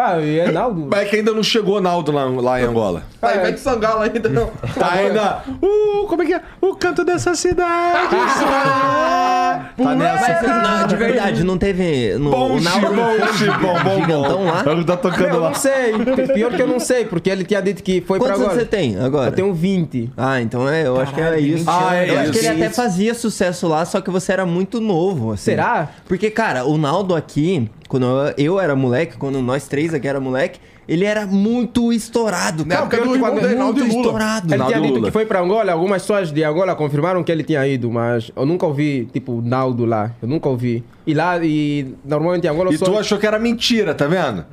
Ah, 0.00 0.16
e 0.20 0.38
é 0.38 0.52
Naldo. 0.52 0.86
Mas 0.88 1.00
é 1.00 1.04
que 1.06 1.16
ainda 1.16 1.32
não 1.32 1.42
chegou 1.42 1.80
Naldo 1.80 2.12
lá, 2.12 2.24
lá 2.24 2.60
em 2.60 2.64
Angola. 2.64 3.02
Tá, 3.20 3.34
e 3.34 3.38
vai 3.40 3.52
de 3.52 3.58
sangala 3.58 4.04
ainda 4.04 4.28
não. 4.28 4.46
Tá 4.78 4.92
ainda. 4.92 5.42
Uh, 5.60 6.06
como 6.06 6.22
é 6.22 6.26
que 6.26 6.34
é? 6.34 6.40
O 6.60 6.76
canto 6.76 7.04
dessa 7.04 7.34
cidade. 7.34 8.08
tá 8.08 9.94
nessa. 9.96 10.40
Mas, 10.46 10.62
não, 10.62 10.86
de 10.86 10.94
verdade, 10.94 11.42
não 11.42 11.58
teve. 11.58 12.14
No, 12.16 12.30
Bom, 12.30 12.52
o 12.52 12.60
Naldo 12.60 12.92
não 12.92 13.18
bom, 13.18 13.18
bom, 13.60 13.82
bom, 13.82 14.00
gigantão 14.00 14.44
lá? 14.44 14.64
Ele 14.66 14.84
tá 14.84 14.96
tocando 14.96 15.34
Eu 15.34 15.40
lá. 15.40 15.48
não 15.48 15.54
sei. 15.56 15.92
Pior 16.32 16.52
que 16.52 16.62
eu 16.62 16.68
não 16.68 16.78
sei, 16.78 17.04
porque 17.04 17.28
ele 17.28 17.44
tinha 17.44 17.60
dito 17.60 17.82
que 17.82 18.00
foi 18.00 18.20
Quantos 18.20 18.26
pra 18.26 18.34
anos 18.36 18.46
agora. 18.52 18.60
você 18.60 18.66
tem 18.66 18.96
agora? 19.00 19.30
Eu 19.30 19.34
tenho 19.34 19.52
20. 19.52 20.12
Ah, 20.16 20.40
então 20.40 20.68
é, 20.68 20.86
eu 20.86 21.00
acho 21.00 21.12
que 21.12 21.20
é 21.20 21.40
isso. 21.40 21.64
Ah, 21.68 21.96
é 21.96 22.08
eu 22.10 22.20
acho 22.20 22.30
que 22.30 22.38
isso. 22.38 22.46
ele 22.48 22.62
até 22.64 22.72
fazia 22.72 23.14
sucesso 23.14 23.66
lá, 23.66 23.84
só 23.84 24.00
que 24.00 24.10
você 24.10 24.32
era 24.32 24.46
muito 24.46 24.80
novo, 24.80 25.32
assim. 25.32 25.44
Será? 25.46 25.88
Porque, 26.06 26.30
cara, 26.30 26.64
o 26.64 26.78
Naldo 26.78 27.16
aqui, 27.16 27.68
quando 27.88 28.06
eu, 28.36 28.60
era 28.60 28.76
moleque, 28.76 29.16
quando 29.16 29.40
nós 29.42 29.66
três 29.66 29.92
aqui 29.94 30.06
era 30.06 30.20
moleque, 30.20 30.60
ele 30.86 31.04
era 31.04 31.26
muito 31.26 31.92
estourado, 31.92 32.64
cara. 32.64 32.82
época 32.82 32.96
do 32.96 33.02
pior 33.02 33.08
que 33.12 33.16
irmão 33.18 33.30
quando- 33.30 33.40
do 33.42 33.46
Reinaldo 33.48 33.78
muito 33.80 33.90
Lula. 33.94 34.04
estourado. 34.06 34.46
Ele 34.48 34.56
Naldo 34.56 34.72
tinha 34.72 34.82
dito 34.82 34.94
Lula. 34.94 35.06
que 35.08 35.12
foi 35.12 35.26
pra 35.26 35.40
Angola, 35.40 35.72
algumas 35.72 36.00
pessoas 36.02 36.32
de 36.32 36.42
Angola 36.44 36.74
confirmaram 36.74 37.22
que 37.22 37.30
ele 37.32 37.42
tinha 37.44 37.66
ido, 37.66 37.90
mas 37.90 38.30
eu 38.34 38.46
nunca 38.46 38.64
ouvi, 38.66 39.08
tipo, 39.12 39.42
Naldo 39.44 39.84
lá. 39.84 40.12
Eu 40.22 40.28
nunca 40.28 40.48
ouvi. 40.48 40.82
E 41.06 41.12
lá, 41.12 41.38
e 41.44 41.94
normalmente 42.04 42.46
em 42.46 42.50
Angola 42.50 42.72
E 42.72 42.78
só... 42.78 42.84
tu 42.86 42.96
achou 42.98 43.18
que 43.18 43.26
era 43.26 43.38
mentira, 43.38 43.94
tá 43.94 44.06
vendo? 44.06 44.44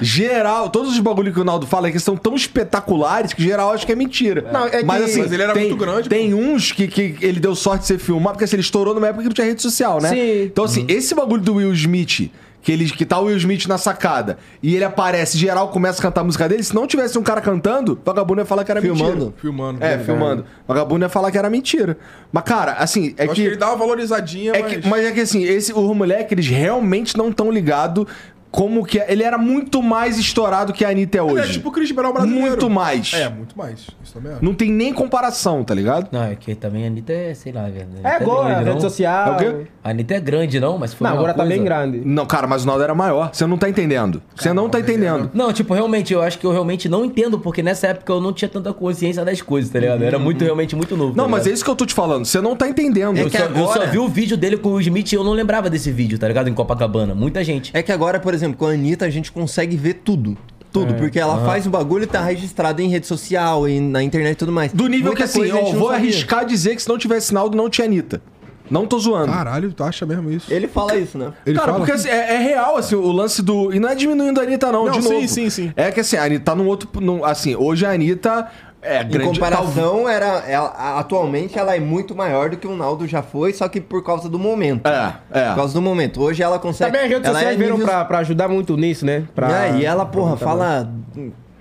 Geral, 0.00 0.68
todos 0.70 0.92
os 0.92 0.98
bagulho 1.00 1.32
que 1.32 1.40
o 1.40 1.44
Naldo 1.44 1.66
fala 1.66 1.88
aqui 1.88 1.98
são 1.98 2.16
tão 2.16 2.34
espetaculares 2.34 3.32
que 3.32 3.42
geral 3.42 3.72
acha 3.72 3.84
que 3.84 3.92
é 3.92 3.96
mentira. 3.96 4.48
Não, 4.52 4.66
é 4.66 4.82
mas 4.84 4.98
que- 5.04 5.10
assim, 5.10 5.20
Mas 5.22 5.32
ele 5.32 5.42
era 5.42 5.52
tem, 5.52 5.68
muito 5.68 5.76
grande, 5.76 6.08
Tem 6.08 6.34
uns 6.34 6.72
que, 6.72 6.86
que 6.88 7.16
ele 7.20 7.40
deu 7.40 7.54
sorte 7.54 7.82
de 7.82 7.86
ser 7.88 7.98
filmado, 7.98 8.32
porque 8.34 8.44
assim, 8.44 8.56
ele 8.56 8.62
estourou 8.62 8.94
numa 8.94 9.06
época 9.08 9.22
que 9.22 9.28
não 9.28 9.34
tinha 9.34 9.46
rede 9.46 9.62
social, 9.62 10.00
né? 10.00 10.08
Sim. 10.10 10.42
Então 10.44 10.64
assim, 10.64 10.84
esse 10.88 11.14
bagulho 11.14 11.42
do 11.42 11.54
Will 11.54 11.72
Smith, 11.72 12.30
que, 12.64 12.72
ele, 12.72 12.86
que 12.90 13.04
tá 13.04 13.20
o 13.20 13.26
Will 13.26 13.36
Smith 13.36 13.66
na 13.66 13.76
sacada, 13.76 14.38
e 14.62 14.74
ele 14.74 14.84
aparece, 14.84 15.36
geral 15.36 15.68
começa 15.68 15.98
a 16.00 16.02
cantar 16.02 16.22
a 16.22 16.24
música 16.24 16.48
dele, 16.48 16.62
se 16.62 16.74
não 16.74 16.86
tivesse 16.86 17.18
um 17.18 17.22
cara 17.22 17.42
cantando, 17.42 18.00
vagabundo 18.02 18.40
ia 18.40 18.46
falar 18.46 18.64
que 18.64 18.70
era 18.70 18.80
Filmando? 18.80 19.14
mentira. 19.26 19.32
Filmando. 19.40 19.84
É, 19.84 19.98
filmando. 19.98 20.46
Vagabundo 20.66 21.04
ia 21.04 21.08
falar 21.10 21.30
que 21.30 21.36
era 21.36 21.50
mentira. 21.50 21.98
Mas 22.32 22.42
cara, 22.44 22.72
assim, 22.72 23.14
é 23.18 23.26
Eu 23.26 23.32
acho 23.32 23.34
que 23.34 23.42
que... 23.42 23.46
ele 23.48 23.56
dá 23.56 23.68
uma 23.68 23.76
valorizadinha, 23.76 24.52
É 24.56 24.62
mas... 24.62 24.72
que- 24.78 24.88
mas 24.88 25.04
é 25.04 25.12
que 25.12 25.20
assim, 25.20 25.44
esse, 25.44 25.72
os 25.74 25.96
moleques, 25.96 26.32
eles 26.32 26.48
realmente 26.48 27.16
não 27.18 27.28
estão 27.28 27.50
ligados 27.50 28.06
como 28.54 28.84
que 28.86 29.00
é. 29.00 29.10
Ele 29.10 29.24
era 29.24 29.36
muito 29.36 29.82
mais 29.82 30.16
estourado 30.16 30.72
que 30.72 30.84
a 30.84 30.88
Anitta 30.90 31.18
é 31.18 31.20
Ele 31.20 31.32
hoje. 31.32 31.50
é 31.50 31.52
tipo 31.54 31.70
o 31.70 31.72
Chris 31.72 31.90
Brown 31.90 32.12
brasileiro. 32.12 32.46
Muito 32.46 32.70
mais. 32.70 33.12
É, 33.12 33.28
muito 33.28 33.58
mais. 33.58 33.80
Isso 34.02 34.14
também 34.14 34.30
é. 34.32 34.36
Não 34.40 34.54
tem 34.54 34.70
nem 34.70 34.92
comparação, 34.94 35.64
tá 35.64 35.74
ligado? 35.74 36.06
Não, 36.12 36.22
é 36.22 36.36
que 36.36 36.54
também 36.54 36.84
a 36.84 36.86
Anitta 36.86 37.12
é, 37.12 37.34
sei 37.34 37.52
lá, 37.52 37.64
velho. 37.64 37.88
É 38.04 38.08
Anitta 38.10 38.22
agora, 38.24 38.48
grande, 38.54 38.68
rede 38.70 38.82
social. 38.82 39.28
É 39.28 39.32
o 39.32 39.36
quê? 39.38 39.66
A 39.82 39.90
Anitta 39.90 40.14
é 40.14 40.20
grande, 40.20 40.60
não, 40.60 40.78
mas 40.78 40.94
foi 40.94 41.04
Não, 41.04 41.14
agora 41.14 41.32
tá 41.34 41.40
coisa- 41.42 41.52
bem 41.52 41.64
grande. 41.64 42.02
Não, 42.04 42.24
cara, 42.26 42.46
mas 42.46 42.62
o 42.62 42.66
Naldo 42.68 42.84
era 42.84 42.94
maior. 42.94 43.30
Você 43.32 43.44
não 43.44 43.58
tá 43.58 43.68
entendendo. 43.68 44.22
Você 44.36 44.52
não 44.52 44.68
tá 44.68 44.78
entendendo. 44.78 45.30
Não, 45.34 45.52
tipo, 45.52 45.74
realmente, 45.74 46.12
eu 46.14 46.22
acho 46.22 46.38
que 46.38 46.46
eu 46.46 46.52
realmente 46.52 46.88
não 46.88 47.04
entendo, 47.04 47.40
porque 47.40 47.60
nessa 47.60 47.88
época 47.88 48.12
eu 48.12 48.20
não 48.20 48.32
tinha 48.32 48.48
tanta 48.48 48.72
consciência 48.72 49.24
das 49.24 49.42
coisas, 49.42 49.68
tá 49.72 49.80
ligado? 49.80 50.00
Eu 50.00 50.06
era 50.06 50.18
muito, 50.20 50.44
realmente, 50.44 50.76
muito 50.76 50.96
novo. 50.96 51.16
Não, 51.16 51.24
tá 51.24 51.30
mas 51.30 51.46
é 51.48 51.50
isso 51.50 51.64
que 51.64 51.70
eu 51.70 51.74
tô 51.76 51.84
te 51.84 51.92
falando. 51.94 52.24
Você 52.24 52.40
não 52.40 52.54
tá 52.54 52.68
entendendo. 52.68 53.18
Eu, 53.18 53.28
que 53.28 53.36
só, 53.36 53.44
eu 53.44 53.50
agora- 53.50 53.80
só 53.86 53.90
vi 53.90 53.98
o 53.98 54.08
vídeo 54.08 54.36
dele 54.36 54.56
com 54.56 54.68
o 54.68 54.80
Smith 54.80 55.10
e 55.12 55.16
eu 55.16 55.24
não 55.24 55.32
lembrava 55.32 55.68
desse 55.68 55.90
vídeo, 55.90 56.18
tá 56.20 56.28
ligado? 56.28 56.48
Em 56.48 56.54
Copacabana. 56.54 57.16
Muita 57.16 57.42
gente. 57.42 57.70
É 57.74 57.82
que 57.82 57.90
agora, 57.90 58.20
por 58.20 58.32
exemplo, 58.32 58.43
com 58.52 58.66
a 58.66 58.70
Anitta 58.72 59.04
a 59.06 59.10
gente 59.10 59.32
consegue 59.32 59.76
ver 59.76 59.94
tudo. 60.04 60.36
Tudo, 60.72 60.94
porque 60.94 61.20
ela 61.20 61.44
faz 61.46 61.66
o 61.68 61.70
bagulho 61.70 62.02
e 62.02 62.06
tá 62.08 62.20
registrado 62.20 62.82
em 62.82 62.88
rede 62.88 63.06
social, 63.06 63.68
e 63.68 63.78
na 63.78 64.02
internet 64.02 64.32
e 64.34 64.38
tudo 64.38 64.50
mais. 64.50 64.72
Do 64.72 64.88
nível 64.88 65.12
Muita 65.12 65.18
que 65.18 65.22
assim, 65.22 65.52
ó, 65.52 65.62
vou 65.66 65.72
sabia. 65.90 65.92
arriscar 65.92 66.44
dizer 66.44 66.74
que 66.74 66.82
se 66.82 66.88
não 66.88 66.98
tivesse 66.98 67.32
Naldo, 67.32 67.56
não 67.56 67.70
tinha 67.70 67.84
Anitta. 67.86 68.20
Não 68.68 68.84
tô 68.84 68.98
zoando. 68.98 69.30
Caralho, 69.30 69.72
tu 69.72 69.84
acha 69.84 70.04
mesmo 70.04 70.30
isso? 70.32 70.52
Ele 70.52 70.66
fala 70.66 70.96
isso, 70.96 71.16
né? 71.16 71.32
Ele 71.46 71.56
cara, 71.56 71.72
fala? 71.74 71.78
porque 71.84 71.92
assim, 71.92 72.08
é, 72.08 72.34
é 72.34 72.38
real, 72.38 72.76
assim, 72.76 72.96
o 72.96 73.12
lance 73.12 73.40
do. 73.40 73.72
E 73.72 73.78
não 73.78 73.88
é 73.88 73.94
diminuindo 73.94 74.40
a 74.40 74.42
Anitta, 74.42 74.72
não, 74.72 74.86
Não, 74.86 74.92
de 74.98 75.02
sim, 75.02 75.12
novo. 75.12 75.28
sim, 75.28 75.50
sim. 75.50 75.72
É 75.76 75.92
que 75.92 76.00
assim, 76.00 76.16
a 76.16 76.24
Anitta 76.24 76.44
tá 76.46 76.54
num 76.56 76.66
outro. 76.66 76.88
num- 77.00 77.24
assim, 77.24 77.54
hoje 77.54 77.86
a 77.86 77.90
Anitta 77.92 78.50
é 78.84 79.02
Em 79.02 79.08
grande. 79.08 79.28
comparação, 79.38 80.08
era, 80.08 80.44
ela- 80.46 80.72
a- 80.76 80.98
atualmente 81.00 81.58
ela 81.58 81.74
é 81.74 81.80
muito 81.80 82.14
maior 82.14 82.50
do 82.50 82.56
que 82.56 82.66
o 82.66 82.76
Naldo 82.76 83.06
já 83.08 83.22
foi, 83.22 83.52
só 83.52 83.66
que 83.68 83.80
por 83.80 84.02
causa 84.04 84.28
do 84.28 84.38
momento. 84.38 84.86
É, 84.86 85.14
é. 85.32 85.48
Por 85.48 85.56
causa 85.56 85.74
do 85.74 85.82
momento. 85.82 86.22
Hoje 86.22 86.42
ela 86.42 86.58
consegue. 86.58 86.90
Também 86.92 87.04
as 87.06 87.10
redes 87.10 87.26
ela 87.28 87.34
sociais 87.38 87.54
é 87.56 87.58
vieram 87.58 87.76
nível- 87.78 87.90
pra, 87.90 88.04
pra 88.04 88.18
ajudar 88.18 88.48
muito 88.48 88.76
nisso, 88.76 89.04
né? 89.06 89.24
Pra... 89.34 89.66
É, 89.66 89.76
e 89.78 89.84
ela, 89.84 90.04
porra, 90.06 90.36
fala. 90.36 90.88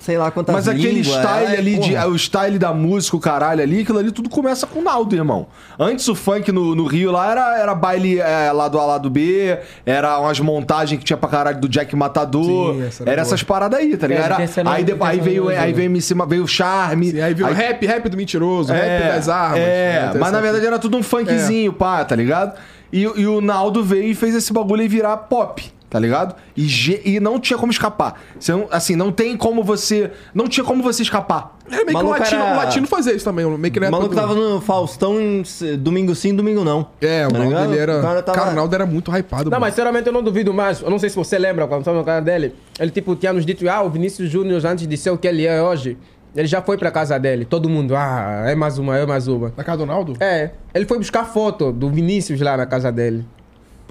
Sei 0.03 0.17
lá 0.17 0.30
quantas 0.32 0.53
Mas 0.53 0.67
aquele 0.67 1.01
línguas, 1.01 1.17
style 1.17 1.56
é, 1.56 1.57
ali, 1.57 1.80
de, 1.80 1.95
o 1.95 2.19
style 2.19 2.59
da 2.59 2.73
música, 2.73 3.15
o 3.15 3.22
caralho 3.22 3.61
ali, 3.64 3.83
aquilo 3.83 3.99
ali 3.99 4.11
tudo 4.11 4.30
começa 4.30 4.67
com 4.67 4.80
o 4.80 4.82
Naldo, 4.83 5.15
irmão. 5.15 5.48
Antes 5.80 6.09
o 6.09 6.14
funk 6.14 6.51
no, 6.51 6.75
no 6.75 6.85
Rio 6.85 7.09
lá 7.09 7.32
era, 7.32 7.57
era 7.57 7.73
baile 7.73 8.19
é, 8.19 8.51
lado 8.51 8.77
A, 8.77 8.85
lado 8.85 9.09
B, 9.09 9.57
era 9.85 10.19
umas 10.19 10.38
montagens 10.41 10.99
que 10.99 11.06
tinha 11.06 11.15
pra 11.15 11.30
caralho 11.30 11.57
do 11.61 11.69
Jack 11.69 11.95
Matador. 11.95 12.73
Sim, 12.75 12.83
essa 12.85 13.03
era 13.03 13.11
era 13.14 13.22
essas 13.22 13.43
paradas 13.43 13.80
aí, 13.80 13.95
tá 13.95 14.06
ligado? 14.06 14.23
É, 14.23 14.25
Era- 14.25 14.35
tem 14.35 14.43
essa- 14.43 14.69
aí, 14.69 14.83
depois, 14.83 15.09
aí 15.09 15.19
veio, 15.22 15.48
aí 15.48 15.72
veio, 15.72 15.95
em 15.95 16.01
cima, 16.01 16.25
veio 16.25 16.43
o 16.43 16.48
Charme. 16.49 17.14
E 17.14 17.22
aí 17.22 17.33
viu 17.33 17.48
o 17.48 17.53
rap, 17.53 17.85
rap 17.85 18.09
do 18.09 18.17
mentiroso, 18.17 18.73
rap 18.73 19.07
das 19.07 19.30
armas. 19.30 19.59
É, 19.59 20.11
né? 20.14 20.19
Mas 20.19 20.33
na 20.33 20.41
verdade 20.41 20.65
era 20.65 20.80
tudo 20.80 20.98
um 20.98 21.03
funkzinho, 21.03 21.72
pá, 21.72 22.03
tá 22.03 22.14
ligado? 22.14 22.59
E, 22.91 23.03
e 23.03 23.25
o 23.25 23.40
Naldo 23.40 23.82
veio 23.83 24.03
e 24.03 24.14
fez 24.14 24.35
esse 24.35 24.51
bagulho 24.51 24.82
aí 24.82 24.88
virar 24.90 25.15
pop, 25.15 25.64
tá 25.94 26.00
ligado? 26.00 26.36
E, 26.58 26.68
e 27.06 27.20
não 27.20 27.40
tinha 27.40 27.56
como 27.56 27.72
escapar. 27.72 28.20
Você 28.40 28.52
não- 28.52 28.68
assim, 28.72 28.96
não 28.96 29.12
tem 29.12 29.38
como 29.38 29.64
você. 29.64 30.10
Não 30.34 30.48
tinha 30.48 30.64
como 30.64 30.82
você 30.82 31.04
escapar. 31.04 31.56
É 31.70 31.76
meio 31.76 31.86
que 31.86 31.92
o 31.92 31.94
Maluco 31.94 32.20
latino, 32.20 32.42
era- 32.42 32.54
o 32.54 32.58
latino 32.58 32.88
fazia 32.88 33.14
isso 33.14 33.24
também, 33.24 33.46
meio 33.58 33.72
que 33.72 33.80
O 33.80 33.92
maluco 33.92 34.16
tava 34.16 34.34
no 34.34 34.60
Faustão 34.60 35.22
em 35.22 35.44
domingo 35.78 36.16
sim, 36.16 36.36
domingo 36.36 36.64
não. 36.64 36.88
É, 37.00 37.28
o 37.28 37.30
Tá 37.32 37.38
Naldo 37.38 37.50
ligado? 37.54 37.70
dele 37.70 37.82
era... 37.82 38.00
O 38.00 38.02
cara 38.02 38.22
tava- 38.24 38.38
Cara, 38.40 38.52
o 38.52 38.56
Naldo 38.56 38.74
era 38.76 38.86
muito 38.88 39.16
hypado, 39.16 39.44
Não, 39.46 39.52
mano. 39.52 39.62
mas 39.62 39.74
sinceramente 39.76 40.08
eu 40.08 40.14
não 40.14 40.24
duvido 40.24 40.52
mais. 40.52 40.82
Eu 40.82 40.90
não 40.90 40.98
sei 40.98 41.10
se 41.12 41.16
você 41.16 41.38
lembra, 41.38 41.68
quando 41.68 41.82
estava 41.82 41.98
no 42.00 42.04
canal 42.04 42.22
dele, 42.24 42.56
ele 42.80 42.90
tipo 42.90 43.16
tinha 43.16 43.32
nos 43.32 43.46
dito, 43.46 43.70
ah, 43.70 43.84
o 43.84 43.90
Vinícius 43.92 44.30
Júnior, 44.32 44.66
antes 44.66 44.88
de 44.88 44.98
ser 44.98 45.12
o 45.12 45.18
que 45.18 45.28
ele 45.28 45.46
é 45.46 45.62
hoje, 45.62 45.96
ele 46.36 46.48
já 46.48 46.62
foi 46.64 46.78
pra 46.78 46.90
casa 46.90 47.18
dele. 47.20 47.46
Todo 47.46 47.70
mundo, 47.70 47.96
ah, 47.96 48.44
é 48.48 48.56
mais 48.56 48.80
uma, 48.80 48.98
é 48.98 49.06
mais 49.06 49.28
uma. 49.28 49.54
Na 49.56 49.64
casa 49.64 49.78
do 49.78 49.86
Naldo? 49.86 50.14
É, 50.20 50.50
ele 50.74 50.86
foi 50.86 50.98
buscar 50.98 51.24
foto 51.26 51.72
do 51.72 51.90
Vinícius 51.90 52.42
lá 52.42 52.58
na 52.58 52.66
casa 52.66 52.92
dele. 52.92 53.24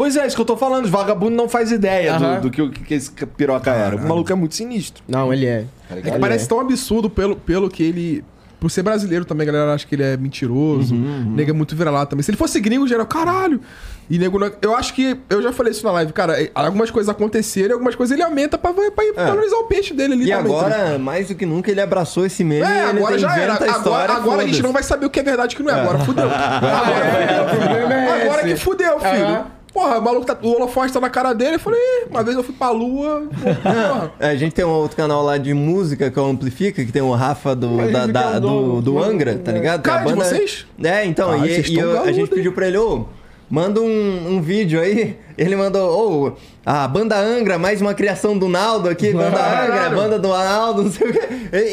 Pois 0.03 0.17
é, 0.17 0.27
isso 0.27 0.35
que 0.35 0.43
eu 0.43 0.47
tô 0.47 0.57
falando. 0.57 0.85
Os 0.87 0.91
vagabundos 0.91 1.37
não 1.37 1.49
faz 1.49 1.71
ideia 1.71 2.19
do- 2.19 2.25
Aham. 2.25 2.41
do, 2.41 2.51
que, 2.51 2.69
que 2.71 2.95
esse 2.95 3.09
piroca 3.13 3.71
era. 3.71 3.95
O 3.95 4.09
maluco 4.09 4.33
é 4.33 4.35
muito 4.35 4.53
sinistro. 4.57 5.01
Não, 5.07 5.33
ele 5.33 5.47
é. 5.47 5.65
É 5.89 6.01
que 6.01 6.09
Ele 6.09 6.19
parece 6.19 6.47
é. 6.47 6.49
tão 6.49 6.59
absurdo 6.59 7.09
pelo, 7.09 7.37
pelo 7.37 7.71
que 7.71 7.85
ele. 7.85 8.25
Por 8.59 8.69
ser 8.69 8.83
brasileiro 8.83 9.25
também, 9.25 9.49
a 9.49 9.53
galera 9.53 9.75
acha 9.75 9.87
que 9.87 9.95
ele 9.95 10.03
é 10.05 10.17
mentiroso. 10.17 10.93
Uhum, 10.95 11.33
Nego 11.37 11.51
é 11.51 11.53
muito 11.53 11.75
vira-lata 11.77 12.07
também. 12.11 12.23
Se 12.25 12.31
ele 12.33 12.37
fosse 12.39 12.61
gringo, 12.61 12.87
geral, 12.87 13.07
caralho. 13.07 13.61
E 14.11 14.19
nego. 14.19 14.39
não- 14.41 14.51
Eu 14.61 14.75
acho 14.77 14.93
que. 14.93 15.17
Eu 15.31 15.41
já 15.41 15.53
falei 15.53 15.71
isso 15.73 15.85
na 15.85 15.93
live, 15.93 16.13
cara. 16.13 16.41
é, 16.43 16.51
Algumas 16.53 16.91
coisas 16.91 17.09
aconteceram 17.09 17.69
e 17.71 17.73
algumas 17.73 17.95
coisas 17.95 18.13
ele 18.13 18.25
aumenta 18.25 18.59
pra, 18.59 18.73
pra, 18.73 18.91
pra 18.91 19.27
valorizar 19.27 19.57
o 19.57 19.65
peixe 19.65 19.95
dele 19.95 20.15
ali 20.15 20.25
E 20.25 20.31
também. 20.33 20.53
tá 20.53 20.59
agora, 20.67 20.99
mais 20.99 21.29
do 21.29 21.35
que 21.37 21.47
nunca, 21.47 21.71
ele 21.71 21.81
abraçou 21.81 22.27
esse 22.27 22.43
meme. 22.43 22.63
É, 22.67 22.89
ele 22.91 22.99
agora 22.99 23.19
já 23.19 23.33
era. 23.37 23.55
inventa 23.55 23.65
a 23.65 23.69
Agora, 23.69 23.79
história, 23.79 24.15
agora 24.15 24.37
a 24.43 24.45
gente 24.45 24.51
foda-se. 24.51 24.63
não 24.63 24.73
vai 24.73 24.83
saber 24.83 25.07
o 25.07 25.11
que 25.11 25.21
é 25.21 25.23
verdade 25.23 25.53
e 25.53 25.55
o 25.55 25.59
que 25.59 25.63
não 25.65 25.77
é. 25.77 25.81
Agora 25.81 25.99
fudeu. 26.01 26.25
É, 26.33 27.45
problema 27.57 27.95
é 27.95 28.23
Agora 28.25 28.43
que 28.43 28.57
fudeu, 28.57 28.99
filho. 29.01 29.45
Porra, 29.73 29.99
o 29.99 30.03
maluco 30.03 30.27
tá, 30.27 30.37
o 30.43 30.49
holofote 30.53 30.93
tá 30.93 31.01
na 31.01 31.09
cara 31.09 31.33
dele. 31.33 31.55
Eu 31.55 31.59
falei, 31.61 31.81
"Ih, 31.81 32.07
uma 32.11 32.23
vez 32.23 32.37
eu 32.37 32.43
fui 32.45 32.55
pra 32.55 32.71
lua. 32.71 33.27
Porra. 33.63 34.13
É, 34.21 34.29
a 34.31 34.37
gente 34.37 34.53
tem 34.53 34.65
um 34.65 34.69
outro 34.71 34.97
canal 34.97 35.23
lá 35.23 35.39
de 35.39 35.55
música 35.55 36.11
que 36.11 36.19
é 36.19 36.23
o 36.23 36.27
Amplifica, 36.27 36.85
que 36.85 36.93
tem 36.93 37.01
o 37.03 37.13
Rafa 37.13 37.55
do, 37.57 37.69
Mas 37.71 37.91
da- 37.93 38.07
da- 38.07 38.35
é 38.35 38.37
o 38.37 38.41
dono. 38.41 38.75
do, 38.83 38.93
do 38.93 38.99
Angra, 39.03 39.39
tá 39.39 39.51
ligado? 39.53 39.83
Tem 39.83 39.93
Cara, 39.93 40.05
de 40.07 40.15
vocês? 40.15 40.67
É, 40.83 41.05
então, 41.07 41.31
Caralho, 41.31 41.51
e, 41.51 41.71
e 41.73 41.79
eu- 41.79 42.03
a 42.03 42.13
gente 42.13 42.29
pediu 42.31 42.53
pra 42.53 42.67
ele, 42.69 42.77
ô, 42.77 43.07
manda 43.53 43.83
um, 43.83 44.37
um 44.37 44.41
vídeo 44.41 44.81
aí. 44.81 45.19
Ele 45.37 45.57
mandou, 45.57 46.29
ô, 46.29 46.33
a 46.65 46.87
banda 46.87 47.19
Angra, 47.19 47.59
mais 47.59 47.81
uma 47.81 47.93
criação 47.95 48.37
do 48.37 48.49
Naldo 48.49 48.89
aqui, 48.89 49.13
banda 49.15 49.65
Angra, 49.65 49.91
banda 49.91 50.19
do 50.19 50.29
Naldo, 50.29 50.85
não 50.85 50.91
sei 50.91 51.09
o 51.09 51.13
quê. 51.13 51.21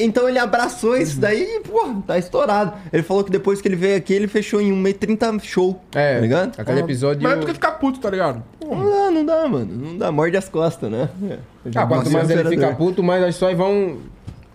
Então 0.02 0.28
ele 0.28 0.40
abraçou 0.40 0.98
isso 0.98 1.20
daí 1.20 1.42
e, 1.44 1.60
pô, 1.60 2.02
tá 2.08 2.18
estourado. 2.18 2.74
Ele 2.92 3.04
falou 3.04 3.24
que 3.24 3.32
depois 3.32 3.62
que 3.62 3.68
ele 3.68 3.76
veio 3.76 3.98
aqui, 3.98 4.14
ele 4.14 4.28
fechou 4.28 4.62
em 4.62 4.72
1,30 4.72 5.42
show, 5.42 5.80
É, 5.94 6.16
tá 6.16 6.22
ligado? 6.22 6.60
aquele 6.60 6.80
episódio... 6.80 7.22
Mas 7.22 7.34
é 7.34 7.36
porque 7.36 7.54
ficar 7.54 7.72
puto, 7.72 8.00
tá 8.00 8.10
ligado? 8.10 8.44
Não 8.62 8.90
dá, 8.90 9.12
não 9.12 9.26
dá, 9.26 9.48
mano. 9.48 9.70
Não 9.72 9.98
dá, 9.98 10.12
morde 10.12 10.38
as 10.38 10.48
costas, 10.48 10.90
né? 10.90 11.10
É. 11.30 11.38
Ah, 11.76 11.86
quanto 11.86 12.10
mais 12.10 12.30
ele 12.30 12.48
fica 12.50 12.68
puto. 12.68 12.78
puto, 12.78 13.04
mais 13.04 13.24
as 13.24 13.36
pessoas 13.36 13.58
vão, 13.58 13.98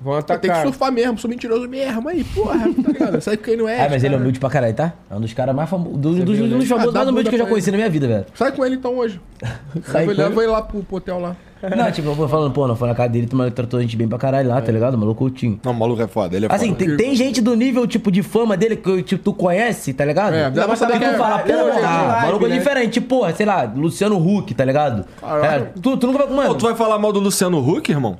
vão 0.04 0.22
Tem 0.22 0.38
que 0.38 0.46
atacar. 0.46 0.62
surfar 0.62 0.92
mesmo, 0.92 1.18
sou 1.18 1.28
mentiroso 1.30 1.68
mesmo. 1.68 2.08
Aí, 2.08 2.22
porra, 2.22 2.58
tá 2.60 2.92
ligado? 2.92 3.20
Sabe 3.20 3.38
quem 3.38 3.56
não 3.56 3.68
é? 3.68 3.80
Ah, 3.84 3.88
mas 3.90 4.04
ele 4.04 4.14
é 4.14 4.18
humilde 4.18 4.38
pra 4.38 4.50
caralho, 4.50 4.74
tá? 4.74 4.92
É 5.10 5.14
um 5.14 5.20
dos 5.20 5.32
caras 5.32 5.54
mais 5.54 5.68
famosos. 5.68 5.96
Do, 5.98 6.14
dos, 6.24 6.36
viu, 6.36 6.44
um 6.44 6.48
né? 6.48 6.58
dos 6.58 6.68
famosos 6.68 6.90
Ah, 6.94 6.98
mais 6.98 7.08
humildes 7.08 7.30
que 7.30 7.34
eu 7.36 7.38
já 7.40 7.46
conheci 7.46 7.70
na 7.70 7.76
minha 7.78 7.90
vida, 7.90 8.06
velho. 8.06 8.26
Sai 8.34 8.52
com 8.52 8.64
ele 8.64 8.76
então 8.76 8.96
hoje. 8.96 9.20
Sai 9.90 10.02
eu 10.04 10.08
com 10.08 10.12
levo 10.20 10.32
ele? 10.34 10.40
ele 10.42 10.52
lá 10.52 10.62
pro, 10.62 10.82
pro 10.84 10.96
hotel 10.98 11.18
lá. 11.18 11.34
Não, 11.74 11.90
tipo, 11.90 12.08
eu 12.08 12.14
vou 12.14 12.28
falando, 12.28 12.52
pô, 12.52 12.68
não 12.68 12.76
foi 12.76 12.86
na 12.88 12.94
casa 12.94 13.08
dele, 13.08 13.26
tu 13.26 13.50
tratou 13.50 13.78
a 13.78 13.82
gente 13.82 13.96
bem 13.96 14.06
pra 14.06 14.18
caralho 14.18 14.50
lá, 14.50 14.60
tá 14.60 14.70
ligado? 14.70 14.98
Maluco 14.98 15.20
Coutinho. 15.20 15.58
Não, 15.64 15.72
o 15.72 15.74
maluco 15.74 16.02
é 16.02 16.06
foda. 16.06 16.36
Ele 16.36 16.44
é 16.44 16.52
Assim, 16.52 16.74
foda. 16.74 16.78
tem, 16.84 16.94
tem 16.94 17.16
gente 17.16 17.40
do 17.40 17.56
nível, 17.56 17.86
tipo, 17.86 18.10
de 18.12 18.22
fama 18.22 18.54
dele 18.54 18.76
que 18.76 19.02
tipo, 19.02 19.24
tu 19.24 19.32
conhece, 19.32 19.94
tá 19.94 20.04
ligado? 20.04 20.34
É, 20.34 20.50
dá 20.50 20.66
pra 20.66 20.76
saber 20.76 20.98
que 20.98 20.98
tu 20.98 21.04
é- 21.06 21.16
fala, 21.16 21.40
ele 21.42 21.52
é 21.52 21.56
pô, 21.56 21.62
ah, 21.62 22.06
live, 22.06 22.26
maluco 22.26 22.44
é 22.44 22.48
né? 22.50 22.58
diferente, 22.58 23.00
porra, 23.00 23.34
sei 23.34 23.46
lá, 23.46 23.62
Luciano 23.74 24.16
Huck, 24.18 24.52
tá 24.52 24.62
ligado? 24.62 25.06
Caralho. 25.18 25.64
É, 25.74 25.80
tu, 25.80 25.96
tu 25.96 26.06
nunca 26.06 26.26
vai. 26.26 26.36
Mano, 26.36 26.48
Pô, 26.50 26.54
tu 26.56 26.66
vai 26.66 26.74
falar 26.74 26.98
mal 26.98 27.12
do 27.14 27.20
Luciano 27.20 27.58
Huck, 27.66 27.90
irmão? 27.90 28.18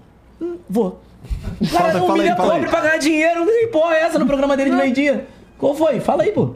vou. 0.68 1.02
O 1.60 1.68
cara 1.70 1.92
Fala- 1.92 2.04
humilha 2.04 2.30
aí, 2.32 2.36
pobre 2.36 2.64
aí. 2.64 2.68
pra 2.70 2.80
ganhar 2.80 2.98
dinheiro, 2.98 3.46
que 3.46 3.66
porra 3.68 3.94
é 3.94 4.00
essa 4.02 4.18
no 4.18 4.26
programa 4.26 4.56
dele 4.56 4.70
de 4.70 4.76
meio-dia? 4.76 5.26
Qual 5.58 5.74
foi? 5.74 6.00
Fala 6.00 6.22
aí, 6.22 6.32
pô. 6.32 6.54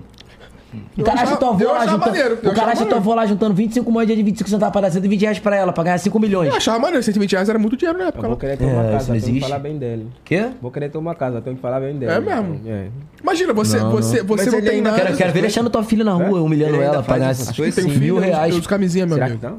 O 0.99 1.03
cara 1.03 1.23
acha 1.23 1.37
tua 1.39 1.49
avó 1.49 1.63
eu 1.65 1.73
lá 1.73 1.87
juntando. 1.87 2.17
eu 2.17 2.51
O 2.51 2.55
cara 2.55 2.73
acha 2.73 2.85
tua 2.85 2.99
avó 2.99 3.15
lá 3.15 3.25
juntando 3.25 3.55
25 3.55 3.91
moedas 3.91 4.15
de 4.15 4.23
25 4.23 4.51
centavos 4.51 4.73
pra 4.73 4.83
dar 4.83 4.91
120 4.91 5.21
reais 5.23 5.39
pra 5.39 5.57
ela, 5.57 5.73
pra 5.73 5.83
ganhar 5.83 5.97
5 5.97 6.21
milhões. 6.21 6.51
Eu 6.51 6.57
achava 6.57 6.79
maneiro, 6.79 7.03
120 7.03 7.33
reais 7.33 7.49
era 7.49 7.59
muito 7.59 7.75
dinheiro 7.75 7.97
na 7.99 8.05
Eu 8.05 8.09
época. 8.09 8.23
vou 8.29 8.37
né? 8.37 8.41
querer 8.41 8.57
ter 8.59 8.65
uma 8.67 8.85
É, 8.85 8.93
casa, 8.93 9.15
não 9.15 9.21
tenho 9.21 9.35
que 9.35 9.41
falar 9.41 9.59
bem 9.61 9.79
dele. 9.79 10.07
Quê? 10.25 10.49
Vou 10.61 10.71
querer 10.71 10.91
ter 10.91 10.99
uma 10.99 11.15
casa, 11.15 11.41
tenho 11.41 11.57
que 11.57 11.63
falar 11.63 11.81
bem 11.81 11.97
dele. 11.97 12.13
É 12.13 12.21
mesmo? 12.21 12.61
É. 12.67 12.89
Imagina, 13.23 13.53
você, 13.55 13.79
você, 13.79 14.23
você 14.23 14.45
Mas 14.45 14.47
não 14.53 14.59
ele 14.59 14.67
tem 14.69 14.77
ainda 14.77 14.91
nada. 14.91 15.03
Quero, 15.05 15.17
quero 15.17 15.33
ver 15.33 15.41
deixando 15.41 15.71
tua 15.71 15.83
filha 15.83 16.05
na 16.05 16.13
rua, 16.13 16.43
humilhando 16.43 16.75
Ele 16.75 16.83
ainda 16.85 16.97
ela, 16.97 17.03
pra 17.03 17.17
ganhar 17.17 17.31
essas 17.31 17.45
esses 17.47 17.57
coisas? 17.57 17.75
Tem 17.75 17.85
um 17.85 17.89
mil 17.89 18.17
filho, 18.17 18.19
reais. 18.19 18.53
eu 18.53 18.59
uso 18.61 18.69
camisinha, 18.69 19.07
meu 19.07 19.23
amigo. 19.23 19.39
não? 19.43 19.59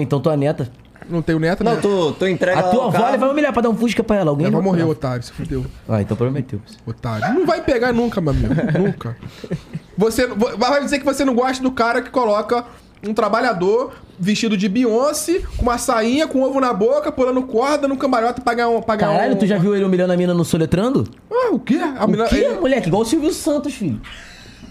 Então 0.00 0.20
tua 0.20 0.36
neta. 0.38 0.70
Não 1.10 1.20
tenho 1.22 1.38
neto, 1.38 1.64
Não, 1.64 1.74
né? 1.74 1.80
tu, 1.82 2.12
tu 2.12 2.26
entrega 2.26 2.60
A 2.60 2.62
tua 2.64 2.86
avó 2.86 3.08
ele 3.08 3.18
vai 3.18 3.28
humilhar 3.30 3.52
pra 3.52 3.62
dar 3.62 3.68
um 3.70 3.76
fusca 3.76 4.02
pra 4.04 4.16
ela. 4.16 4.30
Alguém 4.30 4.46
Ela 4.46 4.54
vai 4.56 4.62
morrer, 4.62 4.84
otário, 4.84 5.22
se 5.22 5.32
fudeu. 5.32 5.64
Ah, 5.88 6.00
então 6.00 6.16
prometeu. 6.16 6.60
Otário. 6.86 7.34
Não 7.38 7.46
vai 7.46 7.62
pegar 7.62 7.92
nunca, 7.92 8.20
meu 8.20 8.30
amigo. 8.32 8.54
nunca. 8.78 9.16
Você 9.96 10.26
vo- 10.26 10.56
vai 10.56 10.82
dizer 10.82 10.98
que 10.98 11.04
você 11.04 11.24
não 11.24 11.34
gosta 11.34 11.62
do 11.62 11.70
cara 11.72 12.00
que 12.00 12.10
coloca 12.10 12.64
um 13.06 13.14
trabalhador 13.14 13.92
vestido 14.18 14.56
de 14.56 14.68
Beyoncé, 14.68 15.40
com 15.56 15.62
uma 15.62 15.78
sainha, 15.78 16.28
com 16.28 16.42
ovo 16.42 16.60
na 16.60 16.72
boca, 16.72 17.10
pulando 17.10 17.42
corda 17.42 17.88
no 17.88 17.96
cambalhota 17.96 18.40
pra 18.42 18.52
ganhar 18.54 18.68
um. 18.68 18.82
Pra 18.82 18.94
ganhar 18.96 19.12
Caralho, 19.12 19.34
um... 19.34 19.38
tu 19.38 19.46
já 19.46 19.56
viu 19.58 19.74
ele 19.74 19.84
humilhando 19.84 20.12
a 20.12 20.16
mina 20.16 20.34
no 20.34 20.44
soletrando? 20.44 21.08
Ah, 21.30 21.48
o 21.52 21.58
quê? 21.58 21.78
A 21.98 22.04
O 22.04 22.08
mina- 22.08 22.26
quê, 22.26 22.36
ele- 22.36 22.60
moleque? 22.60 22.88
Igual 22.88 23.02
o 23.02 23.06
Silvio 23.06 23.32
Santos, 23.32 23.72
filho. 23.74 24.00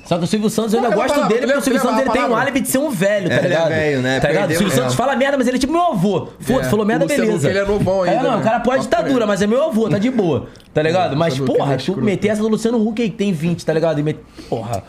Só 0.09 0.17
que 0.17 0.23
o 0.23 0.27
Silvio 0.27 0.49
Santos 0.49 0.73
eu 0.73 0.79
ainda 0.79 0.91
é 0.91 0.95
gosto 0.95 1.13
palavra? 1.13 1.27
dele, 1.35 1.45
porque 1.45 1.59
o 1.59 1.61
Silvio 1.61 1.81
Santos 1.83 1.99
ele 1.99 2.09
tem 2.09 2.23
um 2.23 2.35
álibi 2.35 2.61
de 2.61 2.67
ser 2.67 2.79
um 2.79 2.89
velho, 2.89 3.29
tá 3.29 3.35
É, 3.35 3.38
ele 3.38 3.45
é 3.45 3.49
ligado? 3.49 3.69
velho, 3.69 4.01
né? 4.01 4.19
Tá 4.19 4.27
ligado? 4.27 4.49
O 4.49 4.53
Silvio 4.55 4.73
é. 4.73 4.75
Santos 4.75 4.95
fala 4.95 5.15
merda, 5.15 5.38
mas 5.38 5.47
ele 5.47 5.57
é 5.57 5.59
tipo 5.59 5.71
meu 5.71 5.83
avô. 5.83 6.29
Foda-se, 6.39 6.65
É, 6.67 6.69
falou 6.71 6.83
merda, 6.83 7.05
o 7.05 7.07
beleza. 7.07 7.47
Ele 7.47 7.59
é 7.59 7.63
novão 7.63 8.03
É, 8.03 8.09
ainda, 8.09 8.23
não, 8.23 8.31
né? 8.31 8.38
o 8.38 8.41
cara 8.43 8.59
pode 8.59 8.81
ditadura, 8.81 9.13
reto. 9.13 9.27
mas 9.27 9.41
é 9.43 9.45
meu 9.45 9.63
avô, 9.63 9.88
tá 9.88 9.99
de 9.99 10.09
boa. 10.09 10.47
Tá 10.73 10.81
ligado? 10.81 11.15
Mas, 11.15 11.39
é 11.39 11.45
porra, 11.45 11.77
tu 11.77 11.95
meter 12.01 12.29
essa 12.29 12.41
do 12.41 12.47
Luciano 12.47 12.79
Huck 12.83 12.99
aí 12.99 13.11
que 13.11 13.17
tem 13.17 13.31
20, 13.31 13.63
tá 13.63 13.71
ligado? 13.71 13.99
E 13.99 14.03
met... 14.03 14.19
Porra. 14.49 14.83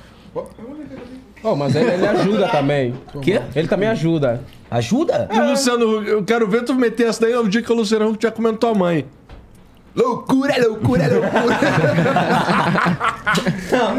Oh, 1.42 1.54
mas 1.54 1.74
ele, 1.76 1.90
ele 1.90 2.06
ajuda 2.06 2.48
também. 2.48 2.94
Quê? 3.20 3.40
Ele 3.54 3.68
também 3.68 3.88
ajuda. 3.90 4.42
Ajuda? 4.70 5.28
E 5.32 5.38
o 5.38 5.50
Luciano 5.50 5.98
Huck, 5.98 6.08
eu 6.08 6.24
quero 6.24 6.48
ver 6.48 6.64
tu 6.64 6.74
meter 6.74 7.08
essa 7.08 7.20
daí 7.20 7.34
no 7.34 7.48
dia 7.48 7.60
que 7.62 7.70
o 7.70 7.74
Luciano 7.74 8.08
Huck 8.08 8.18
tinha 8.18 8.32
comendo 8.32 8.56
tua 8.58 8.74
mãe. 8.74 9.04
Loucura, 9.94 10.54
loucura, 10.66 11.08
loucura. 11.08 11.58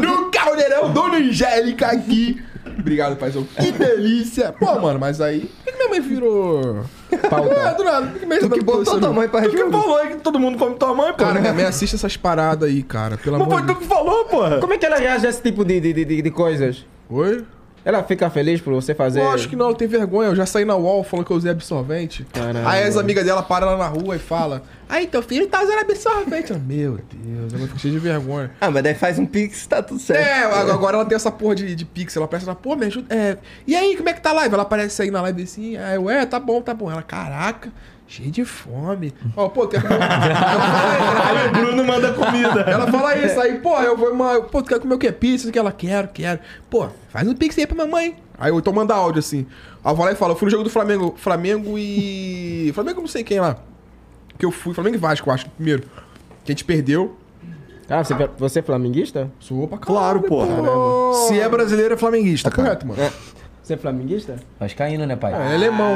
no 0.00 0.30
caldeirão, 0.30 0.90
Dona 0.92 1.16
Angélica 1.16 1.88
aqui. 1.88 2.42
Obrigado, 2.78 3.16
paizão. 3.16 3.44
Que 3.44 3.70
delícia. 3.72 4.52
Pô, 4.52 4.78
mano, 4.80 4.98
mas 4.98 5.20
aí... 5.20 5.40
Por 5.40 5.64
que 5.64 5.72
que 5.72 5.78
minha 5.78 5.88
mãe 5.90 6.00
virou... 6.00 6.84
Pauta. 7.28 7.52
É, 7.62 7.74
do 7.74 7.84
nada. 7.84 8.06
Por 8.06 8.20
que 8.20 8.26
minha 8.26 8.40
Tu 8.40 8.50
que 8.50 8.62
botou 8.62 8.98
tua 8.98 9.12
mãe 9.12 9.28
pra 9.28 9.42
Tu 9.42 9.50
que 9.50 9.70
falou 9.70 9.96
aí 9.98 10.08
que 10.08 10.16
todo 10.16 10.38
mundo 10.38 10.58
come 10.58 10.74
tua 10.76 10.94
mãe, 10.94 11.12
pô. 11.12 11.24
Cara, 11.24 11.40
minha 11.40 11.52
mãe 11.52 11.64
assiste 11.64 11.94
essas 11.94 12.16
paradas 12.16 12.68
aí, 12.68 12.82
cara. 12.82 13.18
Pelo 13.18 13.38
Mas 13.38 13.46
amor 13.46 13.58
foi 13.58 13.74
tu 13.74 13.80
que 13.80 13.86
falou, 13.86 14.24
porra. 14.24 14.58
Como 14.58 14.72
é 14.72 14.78
que 14.78 14.86
ela 14.86 14.96
reage 14.96 15.26
a 15.26 15.30
esse 15.30 15.42
tipo 15.42 15.64
de, 15.64 15.80
de, 15.80 15.92
de, 15.92 16.22
de 16.22 16.30
coisas? 16.30 16.86
Oi? 17.10 17.44
Ela 17.84 18.02
fica 18.04 18.30
feliz 18.30 18.60
por 18.60 18.72
você 18.72 18.94
fazer. 18.94 19.20
Lógico 19.20 19.50
que 19.50 19.56
não, 19.56 19.66
ela 19.66 19.74
tem 19.74 19.88
vergonha. 19.88 20.28
Eu 20.28 20.36
já 20.36 20.46
saí 20.46 20.64
na 20.64 20.76
UOL 20.76 21.02
falando 21.02 21.26
que 21.26 21.32
eu 21.32 21.36
usei 21.36 21.50
absorvente. 21.50 22.24
Caramba. 22.32 22.70
Aí 22.70 22.84
as 22.84 22.96
amigas 22.96 23.24
dela 23.24 23.42
param 23.42 23.66
lá 23.66 23.76
na 23.76 23.88
rua 23.88 24.14
e 24.16 24.18
falam: 24.20 24.60
Aí, 24.92 25.06
teu 25.06 25.22
filho 25.22 25.46
tá 25.46 25.62
usando 25.62 25.78
absorvente. 25.78 26.52
Eu, 26.52 26.58
Meu 26.60 26.98
Deus, 26.98 27.54
ela 27.54 27.66
fica 27.66 27.78
cheia 27.78 27.94
de 27.94 27.98
vergonha. 27.98 28.50
Ah, 28.60 28.70
mas 28.70 28.82
daí 28.82 28.94
faz 28.94 29.18
um 29.18 29.24
pix, 29.24 29.66
tá 29.66 29.82
tudo 29.82 29.98
certo. 29.98 30.20
É, 30.20 30.44
agora 30.70 30.98
ela 30.98 31.06
tem 31.06 31.16
essa 31.16 31.30
porra 31.30 31.54
de, 31.54 31.74
de 31.74 31.86
pix. 31.86 32.14
Ela 32.14 32.26
aparece 32.26 32.44
lá, 32.44 32.54
pô, 32.54 32.76
me 32.76 32.84
ajuda. 32.84 33.06
É, 33.14 33.38
e 33.66 33.74
aí, 33.74 33.96
como 33.96 34.10
é 34.10 34.12
que 34.12 34.20
tá 34.20 34.28
a 34.28 34.34
live? 34.34 34.52
Ela 34.52 34.64
aparece 34.64 35.00
aí 35.00 35.10
na 35.10 35.22
live 35.22 35.44
assim, 35.44 35.78
aí 35.78 35.94
eu, 35.94 36.10
é, 36.10 36.26
tá 36.26 36.38
bom, 36.38 36.60
tá 36.60 36.74
bom. 36.74 36.90
Ela, 36.90 37.00
caraca, 37.00 37.72
cheio 38.06 38.30
de 38.30 38.44
fome. 38.44 39.14
Ó, 39.34 39.48
pô, 39.48 39.66
quer 39.66 39.80
comer. 39.80 39.96
Aí 40.02 41.48
o 41.48 41.52
Bruno 41.52 41.84
manda 41.86 42.12
comida. 42.12 42.60
Ela 42.60 42.86
fala 42.92 43.16
isso, 43.16 43.40
aí, 43.40 43.60
pô, 43.60 43.74
eu 43.80 43.96
vou, 43.96 44.12
uma, 44.12 44.42
pô, 44.42 44.60
tu 44.62 44.68
quer 44.68 44.78
comer 44.78 44.96
o 44.96 44.98
quê? 44.98 45.10
Pizza? 45.10 45.50
Que 45.50 45.58
ela, 45.58 45.72
quero, 45.72 46.08
quero. 46.08 46.38
Pô, 46.68 46.88
faz 47.08 47.26
um 47.26 47.34
pix 47.34 47.58
aí 47.58 47.66
pra 47.66 47.78
mamãe. 47.78 48.14
Aí 48.38 48.50
eu 48.50 48.58
então 48.58 48.74
manda 48.74 48.94
áudio 48.94 49.20
assim. 49.20 49.46
Aí 49.82 49.90
eu 49.90 49.96
vou 49.96 50.04
lá 50.04 50.12
e 50.12 50.16
falo, 50.16 50.32
eu 50.32 50.36
fui 50.36 50.44
no 50.44 50.50
jogo 50.50 50.64
do 50.64 50.70
Flamengo, 50.70 51.14
Flamengo 51.16 51.78
e... 51.78 52.70
Flamengo 52.74 53.00
não 53.00 53.08
sei 53.08 53.24
quem 53.24 53.40
lá. 53.40 53.56
Que 54.42 54.46
eu 54.46 54.50
fui, 54.50 54.74
Flamengo 54.74 54.96
e 54.96 54.98
Vasco, 54.98 55.30
eu 55.30 55.32
acho, 55.34 55.48
primeiro. 55.50 55.84
Que 56.44 56.50
a 56.50 56.52
gente 56.52 56.64
perdeu. 56.64 57.16
Ah, 57.88 58.02
você, 58.02 58.12
você 58.36 58.58
é 58.58 58.62
flamenguista? 58.62 59.30
Sou 59.38 59.68
pra 59.68 59.78
caralho, 59.78 60.20
Claro, 60.20 60.22
porra. 60.22 60.56
pô. 60.56 61.12
Se 61.28 61.38
é 61.38 61.48
brasileiro, 61.48 61.94
é 61.94 61.96
flamenguista, 61.96 62.50
Tá 62.50 62.56
cara. 62.56 62.70
correto, 62.76 62.86
mano. 62.88 63.12
Você 63.62 63.74
é 63.74 63.76
flamenguista? 63.76 64.34
Vascaíno, 64.58 65.06
né, 65.06 65.14
pai? 65.14 65.32
É, 65.32 65.52
é 65.52 65.54
alemão. 65.54 65.92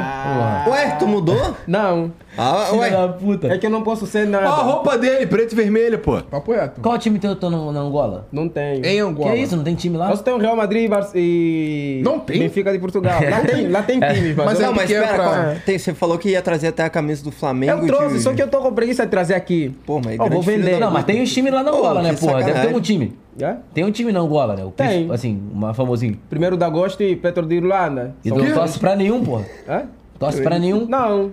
Ué, 0.69 0.91
tu 0.97 1.05
mudou? 1.05 1.53
Não. 1.67 2.13
Ah, 2.37 2.67
Filha 2.71 2.89
da 2.91 3.05
ué. 3.07 3.13
puta. 3.19 3.47
É 3.47 3.57
que 3.57 3.65
eu 3.65 3.69
não 3.69 3.81
posso 3.81 4.05
ser 4.07 4.25
Ó 4.25 4.29
nada. 4.29 4.45
a 4.47 4.55
roupa 4.63 4.97
dele, 4.97 5.27
preto 5.27 5.51
e 5.51 5.55
vermelho, 5.55 5.99
pô. 5.99 6.21
Papo 6.21 6.53
reto. 6.53 6.79
Qual 6.79 6.97
time 6.97 7.19
teu 7.19 7.35
no- 7.49 7.73
na 7.73 7.79
Angola? 7.81 8.25
Não 8.31 8.47
tenho. 8.47 8.85
Em 8.85 8.99
Angola. 9.01 9.31
Que 9.31 9.37
isso? 9.39 9.57
Não 9.57 9.65
tem 9.65 9.75
time 9.75 9.97
lá? 9.97 10.07
Nós 10.07 10.21
temos 10.21 10.41
Real 10.41 10.55
Madrid 10.55 10.85
e 10.85 10.87
e. 11.13 12.01
Não 12.05 12.19
tem? 12.19 12.39
Benfica 12.39 12.71
de 12.71 12.79
Portugal. 12.79 13.19
Lá 13.29 13.41
tem, 13.41 13.67
lá 13.67 13.83
tem 13.83 13.99
times, 14.13 14.35
mas, 14.35 14.45
Mas 14.45 14.59
é 14.61 14.63
Não, 14.65 14.73
mas 14.73 14.89
espera, 14.89 15.13
pra- 15.15 15.55
tem- 15.65 15.77
você 15.77 15.93
falou 15.93 16.17
que 16.17 16.29
ia 16.29 16.41
trazer 16.41 16.67
até 16.67 16.83
a 16.83 16.89
camisa 16.89 17.21
do 17.21 17.31
Flamengo. 17.31 17.81
Eu 17.81 17.87
trouxe, 17.87 18.15
de- 18.15 18.21
só 18.21 18.33
que 18.33 18.41
eu 18.41 18.47
tô 18.47 18.59
com 18.61 18.71
preguiça 18.71 19.03
de 19.03 19.11
trazer 19.11 19.33
aqui. 19.33 19.75
Pô, 19.85 19.99
mas 20.03 20.17
Ó, 20.17 20.29
vou 20.29 20.41
vender. 20.41 20.79
Não, 20.79 20.89
mas 20.89 21.03
tem 21.03 21.21
uns 21.21 21.33
times 21.33 21.51
lá 21.51 21.63
na 21.63 21.71
Pô, 21.71 21.77
Angola, 21.79 22.01
né, 22.01 22.13
porra? 22.13 22.43
Deve 22.43 22.61
ter 22.67 22.73
um 22.75 22.79
time. 22.79 23.17
É? 23.39 23.57
Tem 23.73 23.83
um 23.83 23.91
time 23.91 24.11
na 24.11 24.19
Angola, 24.19 24.55
né? 24.55 24.65
O 24.65 24.71
Tem. 24.71 25.11
Assim, 25.11 25.41
uma 25.53 25.73
famosinho. 25.73 26.19
Primeiro 26.29 26.57
de 26.57 26.63
agosto 26.63 27.03
e 27.03 27.15
Petro 27.15 27.45
de 27.45 27.55
Irlanda. 27.55 28.15
E 28.25 28.29
São 28.29 28.37
tu 28.37 28.43
não 28.43 28.53
torce 28.53 28.79
pra 28.79 28.95
nenhum, 28.95 29.23
porra. 29.23 29.45
Hã? 29.67 29.83
Torce 30.17 30.41
pra 30.41 30.57
nenhum. 30.57 30.87
Não. 30.87 31.31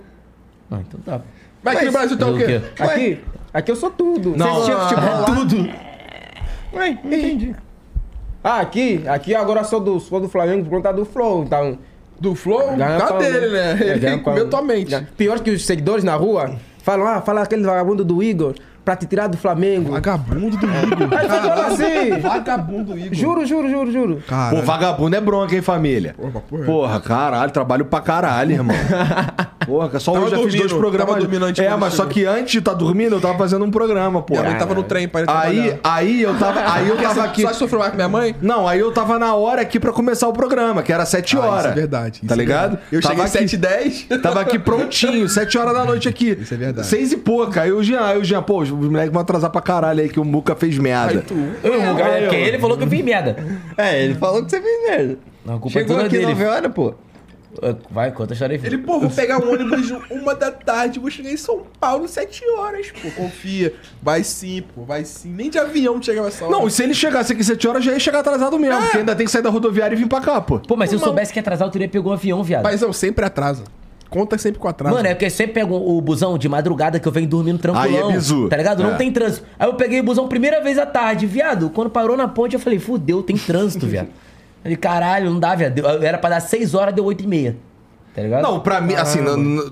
Ah, 0.71 0.81
então 0.81 1.01
tá. 1.01 1.21
Mas 1.63 1.77
aqui 1.77 1.87
no 1.87 1.93
Brasil 1.93 2.19
tá 2.19 2.27
o 2.27 2.37
quê? 2.37 2.61
Aqui, 2.79 3.21
aqui 3.53 3.71
eu 3.71 3.77
sou 3.77 3.91
tudo. 3.91 4.37
Não, 4.37 4.55
Você 4.57 4.73
assistia 4.73 4.99
futebol 4.99 5.21
lá? 5.21 5.25
Tudo. 5.35 5.71
Ué, 6.75 6.89
entendi. 6.91 7.57
Ah, 8.43 8.61
aqui, 8.61 9.03
aqui 9.09 9.35
agora 9.35 9.65
sou 9.65 9.81
do, 9.81 9.99
sou 9.99 10.21
do 10.21 10.29
Flamengo 10.29 10.65
por 10.65 10.71
conta 10.71 10.93
do 10.93 11.07
Flow, 11.07 11.45
então. 11.45 11.79
Do 12.21 12.35
Flow, 12.35 12.77
ganha 12.77 12.99
tá 12.99 13.17
dele, 13.17 13.49
né? 13.49 13.79
É, 13.81 13.97
Ele 13.97 14.19
comeu 14.19 14.49
tua 14.51 14.61
mente. 14.61 14.95
Pior 15.17 15.41
que 15.41 15.51
os 15.51 15.65
seguidores 15.65 16.05
na 16.05 16.15
rua 16.15 16.57
falam, 16.83 17.07
ah, 17.07 17.23
fala 17.23 17.43
aquele 17.43 17.63
vagabundo 17.63 18.05
do 18.05 18.23
Igor 18.23 18.55
pra 18.85 18.97
te 18.97 19.07
tirar 19.07 19.27
do 19.29 19.37
Flamengo. 19.37 19.93
Vagabundo 19.93 20.57
do 20.57 20.67
Igor. 20.67 21.19
Aí 21.19 21.29
fala 21.29 21.67
assim. 21.69 22.19
Vagabundo 22.21 22.93
do 22.93 22.99
Igor. 22.99 23.15
Juro, 23.15 23.47
juro, 23.47 23.71
juro, 23.71 23.93
juro. 23.93 24.15
Pô, 24.17 24.23
Caralho. 24.29 24.63
vagabundo 24.63 25.17
é 25.17 25.21
bronca, 25.21 25.55
hein, 25.55 25.63
família? 25.63 26.15
Porra, 26.17 26.41
porra. 26.41 26.65
Porra, 26.65 27.01
caralho, 27.01 27.51
trabalho 27.51 27.85
pra 27.87 28.01
caralho, 28.01 28.53
irmão. 28.53 28.77
Porra, 29.65 29.99
só 29.99 30.13
Tava 30.13 30.27
hoje 30.27 30.37
já 30.37 30.43
fiz 30.43 30.55
dois 30.57 30.73
programas. 30.75 31.09
tava 31.09 31.21
dormindo 31.21 31.45
antes 31.47 31.65
é, 31.65 31.69
quando 31.69 31.81
mas 31.81 31.95
só 31.95 32.03
chegou. 32.03 32.13
que 32.13 32.27
antes 32.27 32.53
de 32.53 32.59
estar 32.59 32.75
dormindo, 32.75 33.15
eu 33.17 33.21
tava 33.21 33.39
fazendo 33.39 33.65
um 33.65 33.71
programa, 33.71 34.21
pô. 34.21 34.35
Minha 34.35 34.45
mãe 34.51 34.59
tava 34.59 34.75
no 34.75 34.83
trem 34.83 35.09
pra 35.09 35.23
ir 35.23 35.31
Aí, 35.31 35.55
trabalhar. 35.57 35.79
aí 35.83 36.23
eu 36.23 36.39
tava, 36.39 36.61
aí 36.75 36.89
eu 36.89 36.97
tava 36.99 37.25
aqui. 37.25 37.41
Só 37.43 37.53
sofreu 37.55 37.79
mais 37.81 37.91
com 37.93 37.97
minha 37.97 38.09
mãe? 38.09 38.37
Não, 38.43 38.69
aí 38.69 38.79
eu 38.81 38.93
tava 38.93 39.19
na 39.19 39.35
hora 39.35 39.63
aqui 39.63 39.81
pra 39.81 39.91
começar 39.91 40.29
o 40.29 40.35
programa, 40.35 40.83
que 40.83 40.93
era 40.93 41.07
7 41.07 41.37
Ah, 41.37 41.41
horas. 41.41 41.59
isso 41.61 41.69
é 41.69 41.73
verdade. 41.73 42.19
isso 42.19 42.27
Tá 42.27 42.35
é 42.35 42.37
ligado? 42.37 42.71
verdade. 42.73 42.89
Eu 42.93 43.01
Tava 43.01 43.15
cheguei 43.15 43.25
aqui- 43.41 43.49
7 43.49 43.57
h 43.57 43.69
10 44.11 44.23
Tava 44.23 44.41
aqui 44.43 44.59
prontinho, 44.59 45.29
7 45.31 45.57
horas 45.57 45.73
da 45.73 45.85
noite 45.85 46.09
aqui. 46.11 46.37
Isso 46.39 46.53
é 46.53 46.57
verdade. 46.59 46.87
Seis 46.87 47.13
e 47.13 47.17
pouca. 47.17 47.63
Aí 47.63 47.73
o 47.73 47.83
Jean, 47.83 48.05
aí 48.05 48.19
o 48.19 48.25
Jean, 48.25 48.43
pô, 48.43 48.63
os 48.75 48.89
moleques 48.89 49.13
vão 49.13 49.23
atrasar 49.23 49.51
pra 49.51 49.61
caralho 49.61 50.01
aí 50.01 50.09
que 50.09 50.21
o 50.21 50.25
Muca 50.25 50.55
fez 50.55 50.77
merda. 50.79 51.21
Aí 51.21 51.23
tu... 51.23 51.35
Eu, 51.63 51.97
cara, 51.97 52.21
porque 52.23 52.37
ele 52.37 52.59
falou 52.59 52.77
que 52.77 52.85
eu 52.85 52.89
fiz 52.89 53.05
merda. 53.05 53.37
É, 53.77 54.03
ele 54.03 54.15
falou 54.15 54.45
que 54.45 54.51
você 54.51 54.61
fez 54.61 54.83
merda. 54.89 55.19
Não, 55.45 55.57
a 55.57 55.59
culpa 55.59 55.79
Chegou 55.79 55.97
toda 55.97 56.07
aqui 56.07 56.19
dele. 56.19 56.33
9 56.33 56.45
horas, 56.45 56.73
pô. 56.73 56.95
Vai, 57.89 58.11
conta 58.11 58.33
a 58.33 58.35
história 58.35 58.57
aí. 58.57 58.67
Ele, 58.67 58.79
pô, 58.79 58.99
vou 58.99 59.09
pegar 59.09 59.39
um 59.39 59.53
ônibus 59.53 59.87
de 59.87 59.93
uma 60.11 60.35
da 60.35 60.51
tarde, 60.51 60.99
vou 60.99 61.09
chegar 61.09 61.31
em 61.31 61.37
São 61.37 61.63
Paulo 61.79 62.09
7 62.09 62.43
horas. 62.59 62.91
Pô, 62.91 63.11
confia. 63.13 63.73
Vai 64.03 64.25
sim, 64.25 64.65
pô, 64.75 64.83
vai 64.83 65.05
sim. 65.05 65.33
Nem 65.33 65.49
de 65.49 65.59
avião 65.59 66.03
chegava 66.03 66.27
essa 66.29 66.45
hora. 66.45 66.57
Não, 66.57 66.69
se 66.69 66.83
ele 66.83 66.95
chegasse 66.95 67.33
aqui 67.33 67.45
7 67.45 67.69
horas, 67.69 67.85
já 67.85 67.93
ia 67.93 68.01
chegar 68.01 68.21
atrasado 68.21 68.59
mesmo, 68.59 68.81
porque 68.81 68.99
ainda 68.99 69.15
tem 69.15 69.25
que 69.25 69.31
sair 69.31 69.43
da 69.43 69.51
rodoviária 69.51 69.95
e 69.95 69.99
vir 69.99 70.09
pra 70.09 70.21
cá, 70.21 70.41
pô. 70.41 70.59
Pô, 70.59 70.75
mas 70.75 70.91
se 70.91 70.97
eu 70.97 70.99
Não. 70.99 71.07
soubesse 71.07 71.33
que 71.33 71.39
ia 71.39 71.43
atrasar, 71.43 71.69
eu 71.69 71.71
teria 71.71 71.89
pegado 71.89 72.11
um 72.11 72.13
avião, 72.13 72.43
viado. 72.43 72.65
Paizão, 72.65 72.93
sempre 72.93 73.25
atrasa. 73.25 73.63
Conta 74.15 74.39
sempre 74.39 74.61
com 74.61 74.69
atraso. 74.69 74.95
Mano, 74.95 75.09
é 75.09 75.13
porque 75.15 75.25
eu 75.27 75.31
sempre 75.31 75.55
pego 75.55 75.75
o 75.75 76.01
busão 76.01 76.39
de 76.39 76.49
madrugada 76.49 77.01
que 77.01 77.09
eu 77.09 77.11
venho 77.11 77.27
dormindo 77.27 77.59
tranquilão. 77.59 78.07
Aí 78.07 78.13
é 78.13 78.17
bizu. 78.17 78.49
Tá 78.49 78.57
ligado? 78.57 78.83
Não 78.83 78.93
É. 78.93 78.97
tem 78.97 79.11
trânsito. 79.11 79.45
Aí 79.59 79.69
eu 79.69 79.75
peguei 79.75 79.99
o 79.99 80.05
busão 80.05 80.29
primeira 80.29 80.61
vez 80.63 80.79
à 80.79 80.87
tarde, 80.87 81.27
viado. 81.27 81.69
Quando 81.71 81.91
parou 81.91 82.17
na 82.17 82.29
ponte, 82.29 82.55
eu 82.55 82.61
falei, 82.61 82.79
fudeu, 82.79 83.23
tem 83.25 83.37
trânsito, 83.37 83.87
viado. 83.87 84.09
Falei, 84.63 84.77
caralho, 84.79 85.29
não 85.31 85.39
dá, 85.41 85.55
viado. 85.55 85.79
Era 86.03 86.17
pra 86.17 86.31
dar 86.31 86.41
6 86.41 86.75
horas, 86.75 86.95
deu 86.95 87.05
8 87.05 87.25
e 87.25 87.27
meia. 87.27 87.57
Tá 88.15 88.23
ligado? 88.23 88.43
Não, 88.43 88.61
pra 88.61 88.81
mim, 88.81 88.95
assim, 88.95 89.19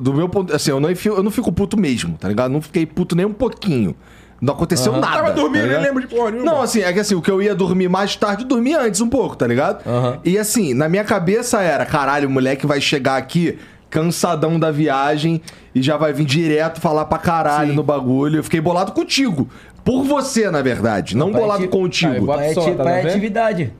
do 0.01 0.13
meu 0.13 0.29
ponto, 0.29 0.53
assim, 0.55 0.71
eu 0.73 0.81
não, 0.81 0.91
enfio- 0.91 1.15
eu 1.15 1.23
não 1.23 1.31
fico 1.31 1.51
puto 1.53 1.79
mesmo, 1.79 2.19
tá 2.19 2.29
ligado? 2.29 2.51
Não 2.51 2.61
fiquei 2.61 2.85
puto 2.85 3.15
nem 3.15 3.25
um 3.25 3.33
pouquinho. 3.33 3.95
Não 4.41 4.53
aconteceu 4.55 4.93
nada. 4.95 5.07
Tava 5.19 5.33
dormindo, 5.33 5.63
tá 5.63 5.69
nem 5.75 5.81
lembro 5.83 6.01
de 6.03 6.09
porra 6.09 6.33
nenhuma. 6.33 6.51
Não, 6.51 6.61
assim, 6.61 6.81
é 6.83 6.93
que 6.93 6.99
assim, 6.99 7.15
o 7.15 7.23
que 7.23 7.31
eu 7.31 7.41
ia 7.41 7.55
dormir 7.55 7.89
mais 7.89 8.17
tarde, 8.17 8.43
eu 8.43 8.49
dormia 8.49 8.81
antes 8.83 9.01
um 9.01 9.09
pouco, 9.09 9.37
tá 9.37 9.47
ligado? 9.47 9.87
Aham. 9.89 10.19
E 10.25 10.37
assim, 10.37 10.75
na 10.75 10.89
minha 10.89 11.05
cabeça 11.05 11.63
era, 11.63 11.87
caralho, 11.87 12.29
o 12.29 12.31
moleque 12.33 12.67
vai 12.67 12.81
chegar 12.81 13.17
aqui 13.17 13.57
cansadão 13.93 14.59
da 14.59 14.71
viagem 14.71 15.43
e 15.75 15.83
já 15.83 15.99
vai 15.99 16.15
vir 16.15 16.25
direto 16.25 16.81
falar 16.81 17.05
pra 17.05 17.19
caralho 17.19 17.75
no 17.75 17.83
bagulho. 17.83 18.39
Eu 18.39 18.45
fiquei 18.45 18.61
bolado 18.61 18.93
contigo. 18.93 19.49
Por 19.85 20.03
você, 20.03 20.51
na 20.51 20.63
verdade. 20.63 21.15
Não 21.15 21.31
pai 21.31 21.41
bolado 21.43 21.69
contigo. 21.69 22.27
Pai, 22.27 22.37
Pai 22.39 22.51
é, 22.51 22.55
tá 22.55 22.85
pai 22.85 22.99
é 22.99 23.03
vendo? 23.03 23.11
atividade. 23.11 23.73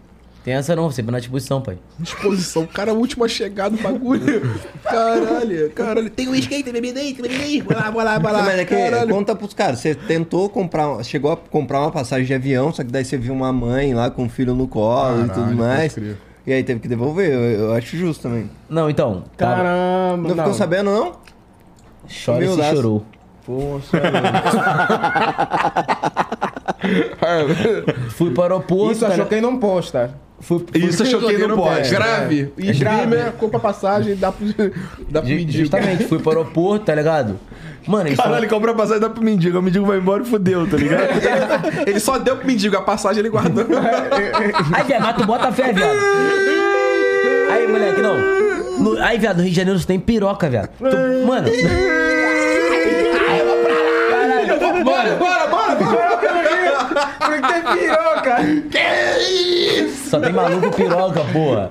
Tem 0.45 0.55
essa 0.55 0.77
não, 0.77 0.91
sempre 0.91 1.13
na 1.13 1.19
disposição, 1.19 1.63
pai. 1.63 1.79
Disposição. 1.99 2.65
O 2.65 2.69
cara 2.69 2.91
é 2.91 2.93
o 2.93 2.97
último 2.97 3.25
a 3.25 3.29
chegar 3.29 3.71
do 3.71 3.79
bagulho. 3.79 4.43
Caralho, 4.85 5.71
caralho. 5.71 6.11
Tem 6.11 6.29
um 6.29 6.35
skate, 6.35 6.65
tem 6.65 6.73
bebida 6.73 7.01
aí, 7.01 7.15
tem 7.15 7.23
bebida 7.23 7.45
aí. 7.45 7.61
Vai 7.63 7.77
lá, 7.77 7.91
vai 7.91 8.05
lá, 8.05 8.19
vai 8.19 8.33
lá. 8.33 8.43
Mas 8.43 8.59
é 8.59 8.65
que, 8.65 8.75
Caralho. 8.77 9.15
conta 9.15 9.35
pros 9.37 9.55
caras, 9.55 9.79
você 9.79 9.95
tentou 9.95 10.51
comprar, 10.51 11.03
chegou 11.05 11.33
a 11.33 11.37
comprar 11.37 11.81
uma 11.81 11.93
passagem 11.93 12.27
de 12.27 12.35
avião, 12.35 12.73
só 12.73 12.83
que 12.83 12.91
daí 12.91 13.05
você 13.05 13.17
viu 13.17 13.33
uma 13.33 13.53
mãe 13.53 13.95
lá 13.95 14.11
com 14.11 14.27
o 14.27 14.29
filho 14.29 14.55
no 14.55 14.67
colo 14.69 15.21
e 15.21 15.29
tudo 15.29 15.35
Caralho, 15.35 15.57
mais. 15.57 15.95
crer. 15.95 16.17
E 16.47 16.53
aí 16.53 16.65
teve 16.65 16.81
que 16.81 16.89
devolver, 16.89 17.31
eu, 17.33 17.41
eu 17.41 17.73
acho 17.75 17.97
justo 17.97 18.23
também. 18.23 18.51
Não, 18.69 18.91
então. 18.91 19.23
tava- 19.37 19.57
Caramba. 19.63 20.29
Não, 20.29 20.37
ficou 20.37 20.55
sabendo, 20.55 20.91
não? 20.91 21.13
Chora 21.13 21.21
se 22.09 22.31
Humildaço. 22.47 22.77
chorou. 22.77 23.05
Poxa, 23.47 24.01
Fui 28.11 28.31
pro 28.33 28.43
aeroporto. 28.43 28.93
Isso 28.93 29.01
tá 29.01 29.07
achou 29.09 29.17
ligado? 29.25 29.29
quem 29.31 29.41
não 29.41 29.59
posta. 29.59 30.15
Fui, 30.43 30.65
Isso 30.75 31.05
eu 31.05 31.07
choquei 31.07 31.39
no 31.39 31.55
pote. 31.57 31.89
Grave. 31.89 32.53
É 32.59 32.71
Streamer, 32.73 33.09
grave. 33.09 33.37
compra 33.39 33.61
passagem, 33.61 34.17
dá 34.17 34.33
pro, 34.33 34.45
dá 35.09 35.21
pro 35.23 35.31
mendigo. 35.31 35.59
Justamente, 35.61 36.05
fui 36.05 36.19
pro 36.19 36.31
aeroporto, 36.33 36.85
tá 36.87 36.95
ligado? 36.95 37.39
Mano, 37.87 38.09
isso 38.09 38.17
Caralho, 38.21 38.39
ele 38.41 38.49
compra 38.49 38.73
a 38.73 38.75
passagem 38.75 38.99
e 38.99 39.01
dá 39.01 39.09
pro 39.09 39.23
mendigo. 39.23 39.59
O 39.59 39.63
mendigo 39.63 39.87
vai 39.87 39.99
embora 39.99 40.23
e 40.23 40.27
fudeu, 40.27 40.69
tá 40.69 40.77
ligado? 40.77 41.03
Ele 41.87 41.99
só 41.99 42.17
deu 42.19 42.37
pro 42.37 42.47
mendigo, 42.47 42.77
a 42.77 42.83
passagem 42.83 43.21
ele 43.21 43.29
guardou. 43.29 43.65
Aí, 44.73 44.85
viado, 44.85 45.03
mas 45.03 45.17
tu 45.17 45.27
bota 45.27 45.51
fé, 45.53 45.73
viado. 45.73 45.99
Aí, 47.51 47.67
moleque, 47.67 48.01
não. 48.01 48.17
No- 48.79 49.03
aí, 49.03 49.19
viado, 49.19 49.37
no 49.39 49.43
Rio 49.43 49.51
de 49.51 49.57
Janeiro 49.57 49.79
você 49.81 49.87
tem 49.87 49.99
piroca, 50.01 50.49
viado. 50.49 50.71
Tu- 50.79 51.27
mano. 51.27 51.49
Caralho, 54.11 54.61
mano, 54.61 54.85
bora, 54.85 55.15
bora. 55.17 55.42
Porque 57.19 57.41
tem 57.41 57.63
piroca. 57.79 58.37
só 60.09 60.21
tem 60.21 60.33
maluco 60.33 60.71
piroca, 60.75 61.21
porra. 61.33 61.69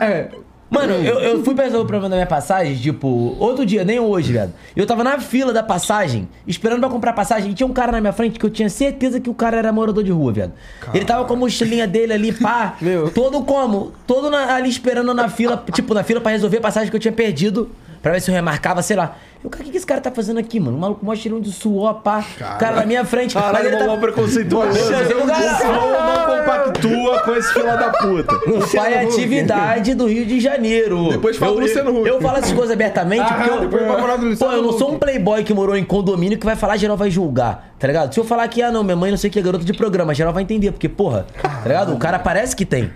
É. 0.00 0.28
Mano, 0.70 0.92
eu, 0.94 1.20
eu 1.20 1.44
fui 1.44 1.54
resolver 1.54 1.84
o 1.84 1.86
problema 1.86 2.08
da 2.08 2.16
minha 2.16 2.26
passagem, 2.26 2.74
tipo, 2.74 3.36
outro 3.38 3.64
dia, 3.64 3.84
nem 3.84 4.00
hoje, 4.00 4.32
viado. 4.32 4.52
Eu 4.74 4.84
tava 4.84 5.04
na 5.04 5.20
fila 5.20 5.52
da 5.52 5.62
passagem, 5.62 6.28
esperando 6.48 6.80
pra 6.80 6.88
comprar 6.88 7.12
passagem, 7.12 7.52
e 7.52 7.54
tinha 7.54 7.66
um 7.66 7.72
cara 7.72 7.92
na 7.92 8.00
minha 8.00 8.12
frente 8.12 8.40
que 8.40 8.44
eu 8.44 8.50
tinha 8.50 8.68
certeza 8.68 9.20
que 9.20 9.30
o 9.30 9.34
cara 9.34 9.56
era 9.56 9.72
morador 9.72 10.02
de 10.02 10.10
rua, 10.10 10.32
viado. 10.32 10.52
Ele 10.92 11.04
tava 11.04 11.26
com 11.26 11.34
a 11.34 11.36
mochilinha 11.36 11.86
dele 11.86 12.12
ali, 12.12 12.32
pá, 12.32 12.74
Meu. 12.80 13.08
todo 13.08 13.42
como? 13.44 13.92
Todo 14.04 14.28
na- 14.30 14.52
ali 14.56 14.68
esperando 14.68 15.14
na 15.14 15.28
fila, 15.28 15.62
tipo, 15.72 15.94
na 15.94 16.02
fila 16.02 16.20
pra 16.20 16.32
resolver 16.32 16.56
a 16.56 16.62
passagem 16.62 16.90
que 16.90 16.96
eu 16.96 17.00
tinha 17.00 17.12
perdido, 17.12 17.70
pra 18.02 18.10
ver 18.10 18.20
se 18.20 18.30
eu 18.32 18.34
remarcava, 18.34 18.82
sei 18.82 18.96
lá. 18.96 19.16
Eu, 19.44 19.50
cara, 19.50 19.62
o 19.62 19.66
que, 19.66 19.72
que 19.72 19.76
esse 19.76 19.86
cara 19.86 20.00
tá 20.00 20.10
fazendo 20.10 20.40
aqui, 20.40 20.58
mano? 20.58 20.78
O 20.78 20.80
maluco 20.80 21.04
mó 21.04 21.14
cheirinho 21.14 21.38
de 21.42 21.52
suor, 21.52 21.96
pá. 21.96 22.24
O 22.40 22.58
cara 22.58 22.76
na 22.76 22.86
minha 22.86 23.04
frente. 23.04 23.34
mas 23.34 23.44
Caralho, 23.44 23.68
ele 23.68 23.76
tá... 23.76 23.86
tá... 23.86 23.96
preconceituoso. 23.98 24.70
O 24.70 25.26
cara- 25.26 25.64
não 25.70 26.24
compactua 26.38 27.20
com 27.20 27.32
esse 27.36 27.52
filho 27.52 27.66
da 27.66 27.90
puta. 27.90 28.34
O 28.34 28.74
pai 28.74 28.94
é 28.94 29.02
atividade 29.04 29.94
do 29.94 30.06
Rio 30.06 30.24
de 30.24 30.40
Janeiro. 30.40 31.10
Depois 31.10 31.36
fala 31.36 31.52
eu, 31.52 31.56
do 31.56 31.60
Luciano 31.60 31.90
eu, 31.90 32.00
Huck. 32.00 32.08
eu 32.08 32.20
falo 32.22 32.38
essas 32.38 32.52
coisas 32.52 32.70
abertamente 32.70 33.20
Ah, 33.22 33.34
porque 33.34 33.50
eu, 33.50 33.60
depois 33.60 33.86
vai 33.86 34.00
falar 34.00 34.16
do 34.16 34.22
Pô, 34.22 34.28
Luciano 34.28 34.52
eu 34.54 34.62
não 34.62 34.72
sou 34.72 34.92
um 34.94 34.98
playboy 34.98 35.44
que 35.44 35.52
morou 35.52 35.76
em 35.76 35.84
condomínio 35.84 36.38
que 36.38 36.46
vai 36.46 36.56
falar, 36.56 36.78
geral 36.78 36.96
vai 36.96 37.10
julgar, 37.10 37.74
tá 37.78 37.86
ligado? 37.86 38.14
Se 38.14 38.20
eu 38.20 38.24
falar 38.24 38.48
que, 38.48 38.62
ah, 38.62 38.72
não, 38.72 38.82
minha 38.82 38.96
mãe 38.96 39.10
não 39.10 39.18
sei 39.18 39.28
o 39.28 39.32
que 39.32 39.38
é 39.38 39.42
garota 39.42 39.64
de 39.64 39.74
programa, 39.74 40.14
geral 40.14 40.32
vai 40.32 40.42
entender, 40.42 40.72
porque, 40.72 40.88
porra, 40.88 41.26
tá 41.42 41.62
ligado? 41.66 41.92
O 41.92 41.98
cara 41.98 42.18
parece 42.18 42.56
que 42.56 42.64
tem, 42.64 42.90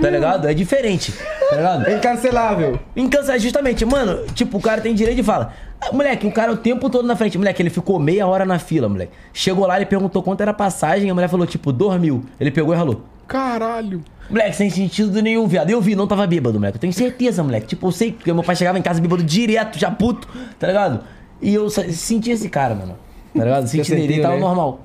tá 0.00 0.08
ligado? 0.08 0.48
É 0.48 0.54
diferente, 0.54 1.12
tá 1.50 1.56
ligado? 1.56 1.90
Incancelável. 1.90 2.80
Incansável, 2.96 3.40
justamente, 3.42 3.84
mano, 3.84 4.24
tipo, 4.34 4.56
o 4.56 4.60
cara 4.60 4.80
tem 4.80 4.94
direito 4.94 5.16
de 5.16 5.22
fala. 5.22 5.52
Moleque, 5.92 6.26
o 6.26 6.32
cara 6.32 6.52
o 6.52 6.56
tempo 6.56 6.88
todo 6.88 7.06
na 7.06 7.16
frente. 7.16 7.36
Moleque, 7.36 7.62
ele 7.62 7.70
ficou 7.70 7.98
meia 7.98 8.26
hora 8.26 8.44
na 8.44 8.58
fila, 8.58 8.88
moleque. 8.88 9.12
Chegou 9.32 9.66
lá, 9.66 9.76
ele 9.76 9.86
perguntou 9.86 10.22
quanto 10.22 10.40
era 10.40 10.50
a 10.50 10.54
passagem, 10.54 11.10
a 11.10 11.14
mulher 11.14 11.28
falou, 11.28 11.46
tipo, 11.46 11.72
dois 11.72 12.00
mil. 12.00 12.24
Ele 12.38 12.50
pegou 12.50 12.74
e 12.74 12.76
falou, 12.76 13.02
Caralho. 13.26 14.02
Moleque, 14.28 14.56
sem 14.56 14.70
sentido 14.70 15.20
nenhum, 15.22 15.46
viado. 15.46 15.70
Eu 15.70 15.80
vi, 15.80 15.96
não 15.96 16.06
tava 16.06 16.26
bêbado, 16.26 16.58
moleque. 16.58 16.76
Eu 16.76 16.80
tenho 16.80 16.92
certeza, 16.92 17.42
moleque. 17.42 17.66
Tipo, 17.68 17.88
eu 17.88 17.92
sei, 17.92 18.12
porque 18.12 18.32
meu 18.32 18.42
pai 18.42 18.54
chegava 18.54 18.78
em 18.78 18.82
casa 18.82 19.00
bêbado 19.00 19.22
direto, 19.22 19.78
já 19.78 19.90
puto, 19.90 20.28
tá 20.58 20.66
ligado? 20.66 21.00
E 21.40 21.54
eu 21.54 21.68
senti 21.70 22.30
esse 22.30 22.48
cara, 22.48 22.74
mano. 22.74 22.96
Tá 23.34 23.44
ligado? 23.44 23.66
Senti 23.66 23.94
nele, 23.94 24.14
ele 24.14 24.22
tava 24.22 24.34
né? 24.34 24.40
normal. 24.40 24.80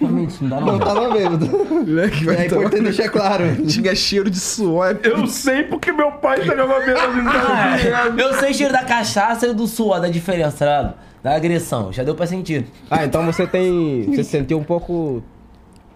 Realmente, 0.00 0.42
não 0.42 0.48
dá 0.50 0.60
não. 0.60 0.66
Não 0.72 0.78
tava 0.78 1.10
bêbado. 1.10 1.46
Moleque, 1.46 2.28
É 2.30 2.46
importante 2.46 2.82
deixar 2.82 3.08
claro. 3.08 3.44
Tinha 3.66 3.94
cheiro 3.94 4.28
de 4.28 4.38
suor. 4.40 4.98
Eu 5.02 5.26
sei 5.26 5.62
porque 5.64 5.92
meu 5.92 6.10
pai 6.12 6.44
tá 6.44 6.54
tava 6.54 6.80
bêbado. 6.80 7.12
Ah, 7.28 7.76
eu 8.16 8.34
sei 8.34 8.50
o 8.50 8.54
cheiro 8.54 8.72
da 8.72 8.84
cachaça 8.84 9.46
e 9.46 9.54
do 9.54 9.66
suor, 9.66 10.00
da 10.00 10.08
diferença, 10.08 10.58
tá 10.58 10.64
ligado? 10.66 10.94
Da 11.22 11.34
agressão. 11.36 11.92
Já 11.92 12.02
deu 12.02 12.14
pra 12.14 12.26
sentir. 12.26 12.66
Ah, 12.90 13.04
então 13.04 13.24
você 13.24 13.46
tem. 13.46 14.04
Você 14.04 14.24
se 14.24 14.30
sentiu 14.30 14.58
um 14.58 14.64
pouco. 14.64 15.22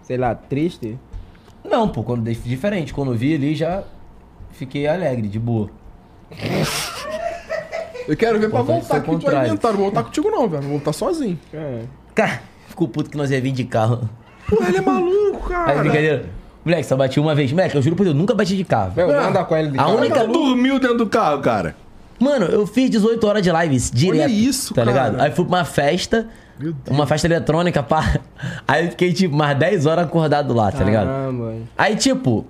Sei 0.01 0.17
lá, 0.17 0.33
triste? 0.35 0.97
Não, 1.63 1.87
pô, 1.87 2.03
quando 2.03 2.23
diferente. 2.29 2.93
Quando 2.93 3.11
eu 3.13 3.17
vi 3.17 3.35
ali, 3.35 3.55
já 3.55 3.83
fiquei 4.51 4.87
alegre, 4.87 5.27
de 5.27 5.39
boa. 5.39 5.69
Eu 8.07 8.17
quero 8.17 8.39
ver 8.39 8.49
pra 8.49 8.59
Pô, 8.59 8.65
voltar 8.65 8.97
aqui 8.97 9.05
contrário. 9.07 9.39
alimentar. 9.39 9.69
Não 9.69 9.75
vou 9.75 9.85
voltar 9.85 10.03
contigo 10.03 10.29
não, 10.29 10.47
velho. 10.49 10.61
Vou 10.63 10.71
voltar 10.71 10.93
sozinho. 10.93 11.39
É. 11.53 11.83
Cara, 12.13 12.41
ficou 12.73 12.87
puto 12.87 13.09
que 13.09 13.17
nós 13.17 13.29
ia 13.31 13.39
vir 13.39 13.51
de 13.51 13.63
carro. 13.63 14.09
Pô, 14.49 14.57
ele 14.67 14.77
é 14.77 14.81
maluco, 14.81 15.41
Aí, 15.53 15.65
cara. 15.65 15.79
brincadeira. 15.79 16.25
Moleque, 16.65 16.83
só 16.85 16.95
bati 16.95 17.19
uma 17.19 17.35
vez. 17.35 17.51
Moleque, 17.51 17.75
eu 17.75 17.81
juro 17.81 17.95
por 17.95 18.03
Deus, 18.03 18.15
nunca 18.15 18.33
bati 18.33 18.55
de 18.57 18.63
carro. 18.63 18.93
Meu, 18.95 19.07
manda 19.07 19.43
com 19.43 19.55
ele 19.55 19.69
de 19.71 19.79
A 19.79 19.83
cara. 19.83 19.95
única- 19.95 20.23
Nunca 20.23 20.33
dormiu 20.39 20.79
dentro 20.79 20.97
do 20.97 21.07
carro, 21.07 21.39
cara. 21.41 21.75
Mano, 22.19 22.45
eu 22.45 22.65
fiz 22.65 22.89
18 22.89 23.25
horas 23.27 23.41
de 23.43 23.51
lives 23.51 23.91
direto. 23.91 24.29
isso, 24.29 24.73
tá 24.73 24.83
cara. 24.85 24.91
ligado? 24.91 25.21
Aí 25.21 25.31
fui 25.31 25.43
pra 25.45 25.57
uma 25.57 25.65
festa, 25.65 26.27
uma 26.89 27.05
festa 27.05 27.27
eletrônica, 27.27 27.83
pá. 27.83 28.19
Aí 28.67 28.85
eu 28.85 28.91
fiquei, 28.91 29.11
tipo, 29.11 29.35
mais 29.35 29.57
10 29.57 29.85
horas 29.85 30.05
acordado 30.05 30.53
lá, 30.53 30.71
tá 30.71 30.83
ligado? 30.83 31.07
Caramba. 31.07 31.53
Aí, 31.77 31.95
tipo, 31.97 32.45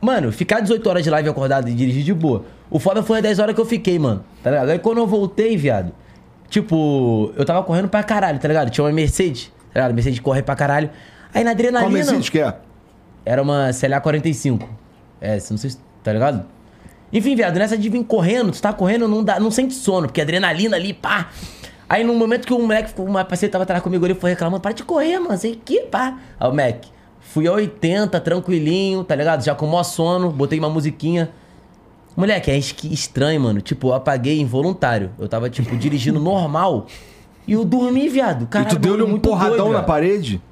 mano, 0.00 0.32
ficar 0.32 0.60
18 0.60 0.88
horas 0.88 1.04
de 1.04 1.10
live 1.10 1.28
acordado 1.28 1.68
e 1.68 1.74
dirigir 1.74 2.02
de 2.02 2.12
boa. 2.14 2.44
O 2.68 2.80
foda 2.80 3.00
foi 3.02 3.18
as 3.18 3.22
10 3.22 3.38
horas 3.38 3.54
que 3.54 3.60
eu 3.60 3.66
fiquei, 3.66 3.96
mano. 3.98 4.24
Tá 4.42 4.50
ligado? 4.50 4.70
Aí 4.70 4.78
quando 4.80 4.98
eu 4.98 5.06
voltei, 5.06 5.56
viado, 5.56 5.92
tipo, 6.48 7.32
eu 7.36 7.44
tava 7.44 7.62
correndo 7.62 7.88
pra 7.88 8.02
caralho, 8.02 8.38
tá 8.38 8.48
ligado? 8.48 8.70
Tinha 8.70 8.84
uma 8.84 8.92
Mercedes, 8.92 9.52
tá 9.72 9.80
ligado? 9.80 9.94
Mercedes 9.94 10.20
corre 10.20 10.42
pra 10.42 10.54
caralho. 10.54 10.90
Aí 11.34 11.44
na 11.44 11.50
Qual 11.50 11.54
adrenalina. 11.54 11.92
Mercedes 11.92 12.28
que 12.28 12.38
é? 12.38 12.54
Era 13.24 13.42
uma 13.42 13.70
CLA 13.78 14.00
45. 14.00 14.68
É, 15.20 15.38
não 15.50 15.56
sei 15.56 15.70
se. 15.70 15.78
Tá 16.02 16.12
ligado? 16.12 16.46
Enfim, 17.12 17.34
viado, 17.34 17.56
nessa 17.58 17.76
de 17.76 17.88
vir 17.88 18.04
correndo, 18.04 18.52
tu 18.52 18.60
tá 18.60 18.72
correndo, 18.72 19.08
não, 19.08 19.22
dá, 19.22 19.40
não 19.40 19.50
sente 19.50 19.74
sono, 19.74 20.06
porque 20.06 20.20
adrenalina 20.20 20.76
ali, 20.76 20.92
pá. 20.92 21.30
Aí 21.88 22.02
no 22.02 22.14
momento 22.14 22.46
que 22.46 22.52
o 22.52 22.58
moleque, 22.58 22.92
uma 23.00 23.24
parceira 23.24 23.52
tava 23.52 23.64
atrás 23.64 23.82
comigo, 23.82 24.04
ele 24.04 24.14
foi 24.14 24.30
reclamando, 24.30 24.60
para 24.60 24.72
de 24.72 24.82
correr, 24.82 25.18
mano, 25.18 25.36
sei 25.36 25.60
que, 25.64 25.82
pá. 25.82 26.18
Aí 26.38 26.48
o 26.48 26.52
Mac, 26.52 26.84
fui 27.20 27.46
a 27.46 27.52
80, 27.52 28.20
tranquilinho, 28.20 29.04
tá 29.04 29.14
ligado? 29.14 29.44
Já 29.44 29.54
com 29.54 29.66
o 29.66 29.68
maior 29.68 29.84
sono, 29.84 30.30
botei 30.30 30.58
uma 30.58 30.68
musiquinha. 30.68 31.30
Moleque, 32.16 32.50
é 32.50 32.56
estranho, 32.56 33.40
mano. 33.40 33.60
Tipo, 33.60 33.88
eu 33.88 33.94
apaguei 33.94 34.40
involuntário. 34.40 35.10
Eu 35.18 35.28
tava, 35.28 35.50
tipo, 35.50 35.74
dirigindo 35.76 36.18
normal. 36.18 36.86
E 37.46 37.52
eu 37.52 37.64
dormi, 37.64 38.08
viado. 38.08 38.44
E 38.44 38.46
Caralho, 38.46 38.70
tu 38.70 38.78
deu-lhe 38.78 39.02
um 39.02 39.08
muito 39.08 39.28
porradão 39.28 39.50
doido, 39.56 39.64
na 39.68 39.72
viado. 39.78 39.86
parede? 39.86 40.42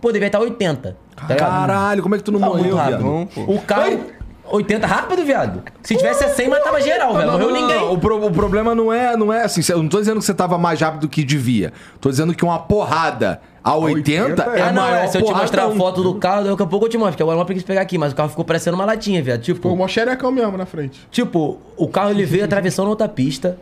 Pô, 0.00 0.10
devia 0.10 0.26
estar 0.26 0.40
80. 0.40 0.96
Tá 1.14 1.22
ligado? 1.28 1.38
Caralho, 1.38 2.02
como 2.02 2.14
é 2.14 2.18
que 2.18 2.24
tu 2.24 2.32
não 2.32 2.40
Tá 2.40 2.46
muito 2.48 2.58
morreu, 2.58 2.76
rápido. 2.76 2.98
viado? 3.02 3.28
Pô. 3.34 3.52
O 3.52 3.60
carro. 3.62 4.00
80 4.46 4.86
rápido, 4.86 5.24
viado. 5.24 5.62
Se 5.82 5.96
tivesse 5.96 6.22
a 6.22 6.28
100, 6.28 6.48
matava 6.50 6.78
geral, 6.80 7.14
velho. 7.14 7.26
Não, 7.26 7.32
Morreu 7.32 7.50
não, 7.50 7.54
não, 7.54 7.62
ninguém. 7.66 7.80
não. 7.80 7.94
O, 7.94 7.98
pro- 7.98 8.26
o 8.26 8.30
problema 8.30 8.74
não 8.74 8.92
é, 8.92 9.16
não 9.16 9.32
é 9.32 9.42
assim. 9.44 9.62
Eu 9.70 9.82
não 9.82 9.88
tô 9.88 9.98
dizendo 9.98 10.18
que 10.18 10.24
você 10.26 10.34
tava 10.34 10.58
mais 10.58 10.78
rápido 10.80 11.00
do 11.02 11.08
que 11.08 11.24
devia. 11.24 11.72
Tô 11.98 12.10
dizendo 12.10 12.34
que 12.34 12.44
uma 12.44 12.58
porrada 12.58 13.40
a 13.64 13.76
80, 13.76 14.42
é 14.42 14.60
ah, 14.60 14.68
a 14.68 14.72
não, 14.72 14.82
maior 14.82 15.04
é. 15.04 15.06
Se 15.08 15.16
eu 15.18 15.22
te 15.24 15.32
mostrar 15.32 15.64
a 15.66 15.70
foto 15.70 16.02
do 16.02 16.14
carro, 16.16 16.44
daqui 16.50 16.62
a 16.62 16.66
pouco 16.66 16.84
eu 16.84 16.90
te 16.90 16.98
mostro, 16.98 17.12
porque 17.12 17.22
agora 17.22 17.36
eu 17.36 17.38
não 17.38 17.46
preguiça 17.46 17.66
pegar 17.66 17.80
aqui, 17.80 17.96
mas 17.96 18.12
o 18.12 18.14
carro 18.14 18.28
ficou 18.28 18.44
parecendo 18.44 18.74
uma 18.76 18.84
latinha, 18.84 19.22
viado. 19.22 19.38
Pô, 19.38 19.42
o 19.50 19.54
Tipo, 19.54 19.76
mó 19.76 19.88
xerecão 19.88 20.30
mesmo 20.30 20.56
na 20.58 20.66
frente. 20.66 21.00
tipo, 21.10 21.58
o 21.76 21.88
carro 21.88 22.10
ele 22.10 22.24
veio 22.24 22.44
atravessando 22.44 22.88
outra 22.88 23.08
pista. 23.08 23.58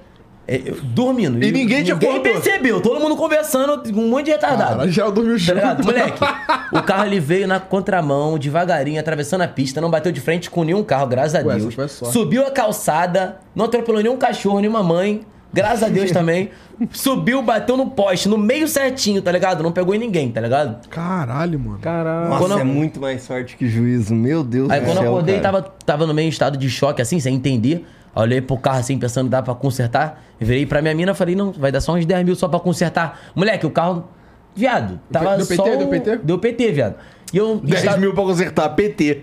é, 0.49 0.57
eu- 0.65 0.77
dormindo. 0.83 1.37
E 1.43 1.53
ninguém 1.53 1.85
te 1.85 1.93
Ninguém 1.93 2.11
acordou. 2.11 2.33
percebeu. 2.33 2.81
Todo 2.81 2.99
mundo 2.99 3.15
conversando, 3.17 3.81
um 3.97 4.09
monte 4.09 4.25
de 4.25 4.31
retardado. 4.33 4.79
Cara, 4.79 4.89
geral 4.91 5.13
dormiu 5.13 5.35
Tá 5.35 5.39
junto. 5.39 5.55
ligado? 5.55 5.85
Moleque, 5.85 6.19
o 6.73 6.83
carro 6.83 7.05
ele 7.07 7.21
veio 7.21 7.47
na 7.47 7.61
contramão, 7.61 8.37
devagarinho, 8.37 8.99
atravessando 8.99 9.43
a 9.43 9.49
pista, 9.49 9.81
não 9.81 9.89
bateu 9.89 10.11
de 10.11 10.21
frente 10.21 10.51
com 10.51 10.65
nenhum 10.65 10.83
carro, 10.83 11.07
graças 11.07 11.37
a 11.37 11.47
Ué, 11.47 11.57
Deus. 11.59 11.93
Subiu 12.13 12.45
a 12.45 12.51
calçada, 12.51 13.37
não 13.55 13.67
atropelou 13.67 14.03
nenhum 14.03 14.17
cachorro, 14.17 14.59
nenhuma 14.59 14.83
mãe, 14.83 15.21
graças 15.53 15.83
a 15.83 15.89
Deus 15.89 16.11
também. 16.13 16.51
Subiu, 16.91 17.43
bateu 17.43 17.77
no 17.77 17.91
poste, 17.91 18.29
no 18.29 18.37
meio 18.37 18.67
certinho, 18.67 19.23
tá 19.23 19.31
ligado? 19.31 19.63
Não 19.63 19.71
pegou 19.71 19.95
em 19.95 19.99
ninguém, 19.99 20.31
tá 20.33 20.41
ligado? 20.41 20.89
Caralho, 20.89 21.59
mano. 21.59 21.79
Caramba. 21.81 22.29
Nossa, 22.31 22.39
Quando 22.41 22.53
eu- 22.53 22.59
é 22.59 22.65
muito 22.65 23.01
mais 23.01 23.23
sorte 23.23 23.57
que 23.57 23.69
juízo. 23.69 24.15
Meu 24.15 24.43
Deus 24.43 24.69
Aí 24.71 24.81
do 24.81 24.87
quando 24.87 24.97
eu 24.97 25.03
céu, 25.03 25.13
acordei, 25.13 25.41
cara. 25.41 25.63
tava, 25.63 25.75
tava 25.87 26.07
no 26.07 26.15
meio 26.15 26.29
estado 26.29 26.57
de 26.59 26.69
choque, 26.69 27.01
assim, 27.01 27.21
sem 27.21 27.35
entender. 27.37 27.87
Olhei 28.15 28.41
pro 28.41 28.57
carro 28.59 28.79
assim, 28.81 28.99
pensando, 28.99 29.29
dá 29.31 29.41
pra 29.41 29.55
consertar. 29.55 30.23
Virei 30.41 30.67
pra 30.67 30.83
minha 30.83 30.95
mina, 30.95 31.15
falei, 31.15 31.35
não, 31.37 31.53
vai 31.53 31.71
dar 31.73 31.81
só 31.81 31.95
uns 31.95 32.05
10 32.05 32.25
mil 32.25 32.35
só 32.35 32.49
pra 32.49 32.59
consertar. 32.61 33.21
Moleque, 33.35 33.65
o 33.65 33.71
carro, 33.71 34.09
viado, 34.55 35.01
tava 35.11 35.37
Deu 35.37 35.47
só... 35.47 35.63
PT? 35.63 35.71
o- 35.75 35.79
Deu 35.79 35.89
PT? 35.89 36.17
Deu 36.19 36.39
PT, 36.39 36.73
viado. 36.73 36.95
E 37.33 37.37
eu... 37.39 37.57
10 37.63 37.81
estado- 37.83 38.01
mil 38.01 38.13
pra 38.13 38.25
consertar, 38.25 38.69
PT. 38.71 39.23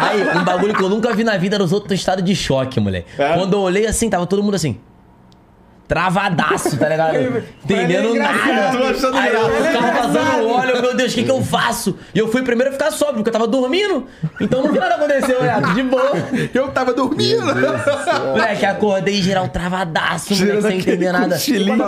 Aí, 0.00 0.36
um 0.38 0.44
bagulho 0.44 0.74
que 0.74 0.82
eu 0.82 0.88
nunca 0.90 1.14
vi 1.14 1.24
na 1.24 1.36
vida 1.38 1.54
era 1.56 1.64
os 1.64 1.72
outros 1.72 1.92
em 1.92 1.94
estado 1.94 2.20
de 2.20 2.34
choque, 2.36 2.78
moleque. 2.80 3.06
É? 3.18 3.32
Quando 3.34 3.54
eu 3.54 3.60
olhei 3.60 3.86
assim, 3.86 4.10
tava 4.10 4.26
todo 4.26 4.42
mundo 4.42 4.56
assim. 4.56 4.76
Travadaço, 5.90 6.78
tá 6.78 6.88
ligado? 6.88 7.16
Entendendo 7.64 8.14
nada. 8.14 8.78
Tô 8.78 8.84
achando 8.84 9.16
Aí 9.16 9.34
eu 9.34 9.64
ficava 9.64 10.06
vazando 10.06 10.48
óleo, 10.48 10.80
meu 10.82 10.96
Deus, 10.96 11.10
o 11.10 11.14
que 11.16 11.24
que 11.24 11.30
eu 11.30 11.42
faço? 11.42 11.98
E 12.14 12.18
eu 12.20 12.28
fui 12.28 12.42
primeiro 12.42 12.70
a 12.70 12.72
ficar 12.72 12.92
sóbrio, 12.92 13.16
porque 13.16 13.30
eu 13.30 13.32
tava 13.32 13.48
dormindo. 13.48 14.06
Então 14.40 14.62
não 14.62 14.70
vi 14.70 14.78
nada 14.78 14.94
acontecer, 14.94 15.36
né? 15.42 15.60
De 15.74 15.82
boa. 15.82 16.12
Eu 16.54 16.68
tava 16.70 16.92
dormindo. 16.92 17.44
Moleque, 17.44 18.64
acordei 18.64 19.20
geral 19.20 19.48
travadaço, 19.48 20.34
moleque, 20.34 20.62
sem 20.62 20.78
entender 20.78 21.12
nada. 21.12 21.34
cochilinho. 21.34 21.78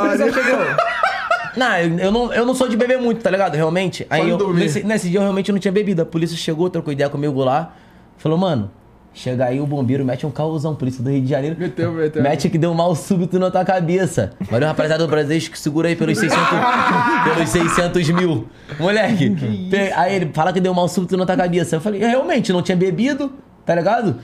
Não, 1.56 1.76
eu, 1.76 1.98
eu 1.98 2.10
não, 2.10 2.32
eu 2.32 2.47
não 2.47 2.55
sou 2.55 2.66
de 2.68 2.76
beber 2.76 2.98
muito, 2.98 3.22
tá 3.22 3.31
ligado? 3.31 3.55
Realmente. 3.55 4.06
Aí 4.08 4.28
eu, 4.28 4.55
nesse, 4.55 4.82
nesse 4.82 5.08
dia 5.10 5.18
eu 5.18 5.22
realmente 5.22 5.52
não 5.52 5.58
tinha 5.58 5.72
bebido. 5.72 6.02
A 6.02 6.06
polícia 6.06 6.36
chegou, 6.36 6.70
trocou 6.70 6.92
ideia 6.92 7.10
comigo 7.10 7.44
lá. 7.44 7.74
Falou, 8.16 8.39
mano, 8.39 8.70
chega 9.15 9.44
aí 9.47 9.60
o 9.60 9.66
bombeiro, 9.66 10.05
mete 10.05 10.26
um 10.26 10.31
carrozão, 10.31 10.74
polícia 10.74 11.02
do 11.02 11.10
Rio 11.10 11.20
de 11.23 11.28
Janeiro. 11.28 11.57
Meteu, 11.58 11.92
meteu. 11.92 12.23
Mete 12.23 12.49
que 12.49 12.57
deu 12.58 12.70
um 12.70 12.74
mal 12.74 12.94
súbito 12.94 13.39
na 13.39 13.50
tua 13.50 13.65
cabeça. 13.65 14.32
Valeu, 14.50 14.68
rapaziada 14.68 15.05
do 15.07 15.10
Brasil, 15.10 15.39
que 15.50 15.58
segura 15.58 15.89
aí 15.89 15.97
pelos 15.97 16.18
600, 16.18 16.47
pelos 17.34 17.49
600 17.50 18.10
mil. 18.10 18.47
Moleque, 18.78 19.31
pe- 19.70 19.92
aí 19.94 20.15
ele 20.16 20.31
fala 20.32 20.52
que 20.52 20.60
deu 20.60 20.73
um 20.73 20.74
mal 20.74 20.89
súbito 20.89 21.16
na 21.16 21.26
tua 21.26 21.36
cabeça. 21.36 21.76
Eu 21.76 21.81
falei, 21.81 22.02
"Eu 22.02 22.08
realmente, 22.08 22.52
não 22.52 22.62
tinha 22.62 22.76
bebido, 22.76 23.32
tá 23.66 23.74
ligado? 23.74 24.16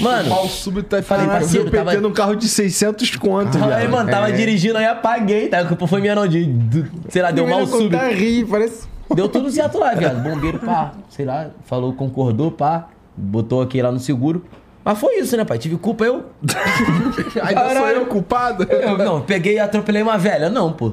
Mano, 0.00 0.30
Mal 0.30 0.48
súbito 0.48 0.96
é 0.96 1.02
Falei, 1.02 1.26
falei, 1.26 1.40
parceiro, 1.40 1.66
Eu 1.66 1.70
PT 1.70 1.84
tava- 1.84 2.00
num 2.00 2.12
carro 2.12 2.34
de 2.34 2.48
600 2.48 3.16
conto, 3.16 3.56
aí, 3.58 3.68
velho. 3.80 3.90
mano, 3.90 4.10
tava 4.10 4.32
dirigindo 4.32 4.78
aí, 4.78 4.86
apaguei, 4.86 5.48
tá? 5.48 5.60
A 5.60 5.64
culpa 5.64 5.86
foi 5.86 6.00
minha 6.00 6.14
não, 6.14 6.26
de, 6.26 6.44
de- 6.46 6.84
sei 7.08 7.22
lá, 7.22 7.30
deu 7.30 7.44
um 7.44 7.50
mal 7.50 7.66
súbito. 7.66 7.96
rir, 8.06 8.44
parece... 8.46 8.92
Deu 9.14 9.28
tudo 9.28 9.50
certo 9.50 9.78
lá, 9.78 9.94
viado. 9.94 10.22
Bombeiro, 10.22 10.58
pá, 10.58 10.92
sei 11.10 11.26
lá, 11.26 11.48
falou, 11.66 11.92
concordou, 11.92 12.50
pá, 12.50 12.88
botou 13.16 13.62
aqui 13.62 13.80
lá 13.80 13.90
no 13.90 13.98
seguro. 13.98 14.44
Mas 14.84 14.98
foi 14.98 15.18
isso, 15.18 15.36
né, 15.36 15.44
pai? 15.44 15.58
Tive 15.58 15.76
culpa 15.78 16.04
eu. 16.04 16.26
Ainda 17.42 17.60
sou 17.60 17.74
Caralho. 17.74 17.96
eu 17.96 18.06
culpado? 18.06 18.64
eu 18.64 18.98
não, 18.98 19.22
peguei 19.22 19.54
e 19.54 19.58
atropelei 19.58 20.02
uma 20.02 20.18
velha. 20.18 20.50
Não, 20.50 20.72
pô. 20.72 20.92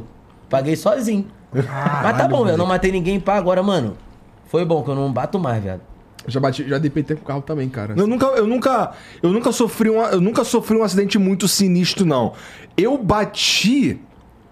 Paguei 0.49 0.75
sozinho. 0.75 1.27
Mas 1.53 2.17
tá 2.17 2.27
bom, 2.27 2.45
velho. 2.45 2.57
Não 2.57 2.65
matei 2.65 2.91
ninguém, 2.91 3.19
pá. 3.19 3.35
Agora, 3.35 3.61
mano, 3.61 3.97
foi 4.45 4.63
bom 4.63 4.81
que 4.81 4.89
eu 4.89 4.95
não 4.95 5.11
bato 5.11 5.37
mais, 5.37 5.61
viado. 5.61 5.81
Já 6.27 6.39
bati, 6.39 6.67
já 6.67 6.77
dei 6.77 6.89
PT 6.89 7.15
com 7.15 7.21
o 7.21 7.25
carro 7.25 7.41
também, 7.41 7.67
cara. 7.67 7.95
Eu 7.97 8.05
nunca, 8.05 8.25
eu 8.27 8.45
nunca, 8.45 8.91
eu 9.23 9.31
nunca 9.31 9.51
sofri 9.51 9.89
um, 9.89 10.01
eu 10.03 10.21
nunca 10.21 10.43
sofri 10.43 10.77
um 10.77 10.83
acidente 10.83 11.17
muito 11.17 11.47
sinistro 11.47 12.05
não. 12.05 12.33
Eu 12.77 12.97
bati 12.97 13.99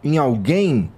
em 0.03 0.17
alguém 0.17 0.91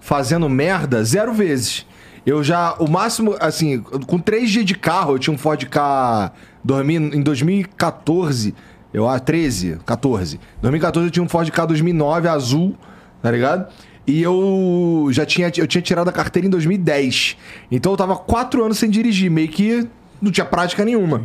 fazendo 0.00 0.48
merda 0.48 1.02
zero 1.04 1.32
vezes. 1.32 1.86
Eu 2.26 2.42
já, 2.42 2.74
o 2.74 2.88
máximo, 2.88 3.36
assim, 3.40 3.80
com 3.80 4.18
três 4.18 4.50
dias 4.50 4.64
de 4.64 4.74
carro, 4.74 5.14
eu 5.14 5.18
tinha 5.18 5.34
um 5.34 5.38
Ford 5.38 5.64
K 5.66 6.32
dormi 6.62 6.96
em 6.96 7.22
2014, 7.22 8.54
eu 8.92 9.08
acho, 9.08 9.24
13, 9.24 9.78
14. 9.84 10.40
2014 10.60 11.06
eu 11.06 11.10
tinha 11.10 11.22
um 11.22 11.28
Ford 11.28 11.50
K 11.50 11.66
2009 11.66 12.28
azul, 12.28 12.74
tá 13.22 13.30
ligado? 13.30 13.68
E 14.06 14.22
eu 14.22 15.08
já 15.10 15.26
tinha, 15.26 15.52
eu 15.56 15.66
tinha 15.66 15.82
tirado 15.82 16.08
a 16.08 16.12
carteira 16.12 16.46
em 16.46 16.50
2010. 16.50 17.36
Então 17.70 17.92
eu 17.92 17.96
tava 17.96 18.16
quatro 18.16 18.64
anos 18.64 18.78
sem 18.78 18.88
dirigir, 18.88 19.30
meio 19.30 19.48
que 19.48 19.86
não 20.20 20.32
tinha 20.32 20.46
prática 20.46 20.84
nenhuma. 20.84 21.24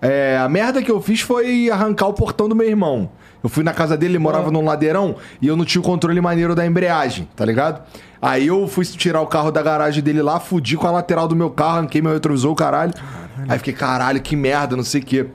É, 0.00 0.38
a 0.38 0.48
merda 0.48 0.82
que 0.82 0.90
eu 0.90 1.00
fiz 1.00 1.20
foi 1.20 1.70
arrancar 1.70 2.06
o 2.06 2.14
portão 2.14 2.48
do 2.48 2.56
meu 2.56 2.66
irmão. 2.66 3.10
Eu 3.44 3.50
fui 3.50 3.62
na 3.62 3.74
casa 3.74 3.94
dele, 3.96 4.12
ele 4.14 4.18
morava 4.18 4.50
num 4.50 4.64
ladeirão 4.64 5.16
e 5.40 5.46
eu 5.46 5.54
não 5.54 5.66
tinha 5.66 5.80
o 5.80 5.84
controle 5.84 6.18
maneiro 6.20 6.54
da 6.54 6.64
embreagem, 6.66 7.28
tá 7.36 7.44
ligado? 7.44 7.82
Aí 8.20 8.46
eu 8.46 8.66
fui 8.66 8.86
tirar 8.86 9.20
o 9.20 9.26
carro 9.26 9.50
da 9.52 9.60
garagem 9.62 10.02
dele 10.02 10.22
lá, 10.22 10.40
fudi 10.40 10.78
com 10.78 10.86
a 10.86 10.90
lateral 10.90 11.28
do 11.28 11.36
meu 11.36 11.50
carro, 11.50 11.78
arranquei 11.80 12.00
meu 12.00 12.14
retrovisor, 12.14 12.50
o 12.50 12.54
caralho. 12.56 12.94
Aí 13.46 13.58
fiquei, 13.58 13.74
caralho, 13.74 14.20
que 14.22 14.34
merda, 14.34 14.74
não 14.74 14.82
sei 14.82 15.02
o 15.02 15.04
quê. 15.04 15.26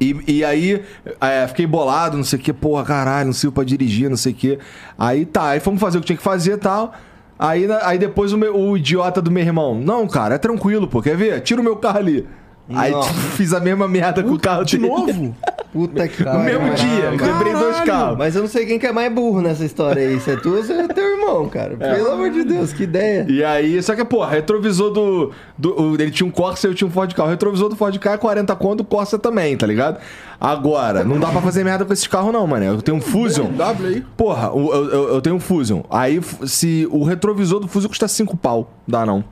E, 0.00 0.16
e 0.26 0.44
aí, 0.44 0.82
é, 1.20 1.46
fiquei 1.48 1.66
bolado, 1.66 2.16
não 2.16 2.24
sei 2.24 2.38
o 2.38 2.42
que, 2.42 2.52
porra, 2.52 2.82
caralho, 2.84 3.26
não 3.26 3.32
sirvo 3.34 3.52
pra 3.56 3.64
dirigir, 3.64 4.08
não 4.08 4.16
sei 4.16 4.32
o 4.32 4.34
que. 4.34 4.58
Aí 4.98 5.26
tá, 5.26 5.48
aí 5.50 5.60
fomos 5.60 5.80
fazer 5.80 5.98
o 5.98 6.00
que 6.00 6.06
tinha 6.06 6.16
que 6.16 6.22
fazer 6.22 6.52
e 6.54 6.56
tal. 6.56 6.94
Aí, 7.38 7.68
aí 7.82 7.98
depois 7.98 8.32
o, 8.32 8.38
meu- 8.38 8.56
o 8.56 8.76
idiota 8.76 9.20
do 9.20 9.30
meu 9.30 9.42
irmão, 9.42 9.74
não, 9.78 10.08
cara, 10.08 10.36
é 10.36 10.38
tranquilo, 10.38 10.88
pô, 10.88 11.02
quer 11.02 11.16
ver? 11.16 11.40
Tira 11.42 11.60
o 11.60 11.64
meu 11.64 11.76
carro 11.76 11.98
ali. 11.98 12.26
Aí 12.74 12.92
Não. 12.92 13.00
tipo, 13.00 13.14
fiz 13.14 13.52
a 13.54 13.60
mesma 13.60 13.88
merda 13.88 14.22
com 14.22 14.32
o 14.34 14.38
carro 14.38 14.64
De 14.64 14.76
dele. 14.76 14.88
novo? 14.88 15.36
Puta 15.72 16.06
que 16.08 16.24
No 16.24 16.38
mesmo 16.40 16.74
dia, 16.74 17.10
quebrei 17.18 17.52
dois 17.52 17.80
carros. 17.80 18.16
Mas 18.18 18.34
eu 18.36 18.42
não 18.42 18.48
sei 18.48 18.64
quem 18.66 18.78
que 18.78 18.86
é 18.86 18.92
mais 18.92 19.12
burro 19.12 19.40
nessa 19.42 19.64
história 19.64 20.06
aí. 20.06 20.18
Se 20.20 20.30
é 20.32 20.36
tu 20.36 20.54
ou 20.56 20.62
se 20.62 20.72
é 20.72 20.86
teu 20.88 21.04
irmão, 21.04 21.48
cara. 21.48 21.76
Pelo 21.76 22.10
amor 22.12 22.30
de 22.30 22.44
Deus, 22.44 22.72
que 22.72 22.82
ideia. 22.84 23.26
E 23.28 23.42
aí, 23.44 23.82
só 23.82 23.94
que, 23.94 24.04
pô, 24.04 24.24
retrovisor 24.24 24.90
do, 24.90 25.30
do. 25.56 25.80
o- 25.80 25.94
Ele 25.94 26.10
tinha 26.10 26.26
um 26.26 26.30
Corsa 26.30 26.66
e 26.66 26.70
eu 26.70 26.74
tinha 26.74 26.88
um 26.88 26.90
Ford 26.90 27.12
Ka. 27.14 27.24
O 27.24 27.28
retrovisor 27.28 27.68
do 27.68 27.76
Ford 27.76 27.96
Ka 27.98 28.12
é 28.12 28.16
40 28.18 28.54
conto, 28.56 28.80
o 28.80 28.84
Corsa 28.84 29.18
também, 29.18 29.56
tá 29.56 29.66
ligado? 29.66 29.98
Agora, 30.40 31.04
não 31.04 31.18
dá 31.18 31.28
pra 31.28 31.40
fazer 31.40 31.64
merda 31.64 31.84
com 31.84 31.92
esses 31.92 32.06
carros, 32.06 32.32
não, 32.32 32.46
mano. 32.46 32.64
Eu 32.64 32.82
tenho 32.82 32.96
um 32.96 33.00
Fusion. 33.00 33.50
W 33.52 33.86
aí. 33.88 34.04
Porra, 34.16 34.50
o- 34.52 34.72
eu, 34.72 34.84
eu, 34.90 35.08
eu 35.14 35.20
tenho 35.20 35.36
um 35.36 35.40
Fusion. 35.40 35.82
Aí, 35.90 36.18
f- 36.18 36.46
se 36.46 36.86
o 36.90 37.02
retrovisor 37.04 37.60
do 37.60 37.68
Fusion 37.68 37.88
custa 37.88 38.06
5 38.08 38.36
pau, 38.36 38.70
dá 38.86 39.04
não. 39.06 39.22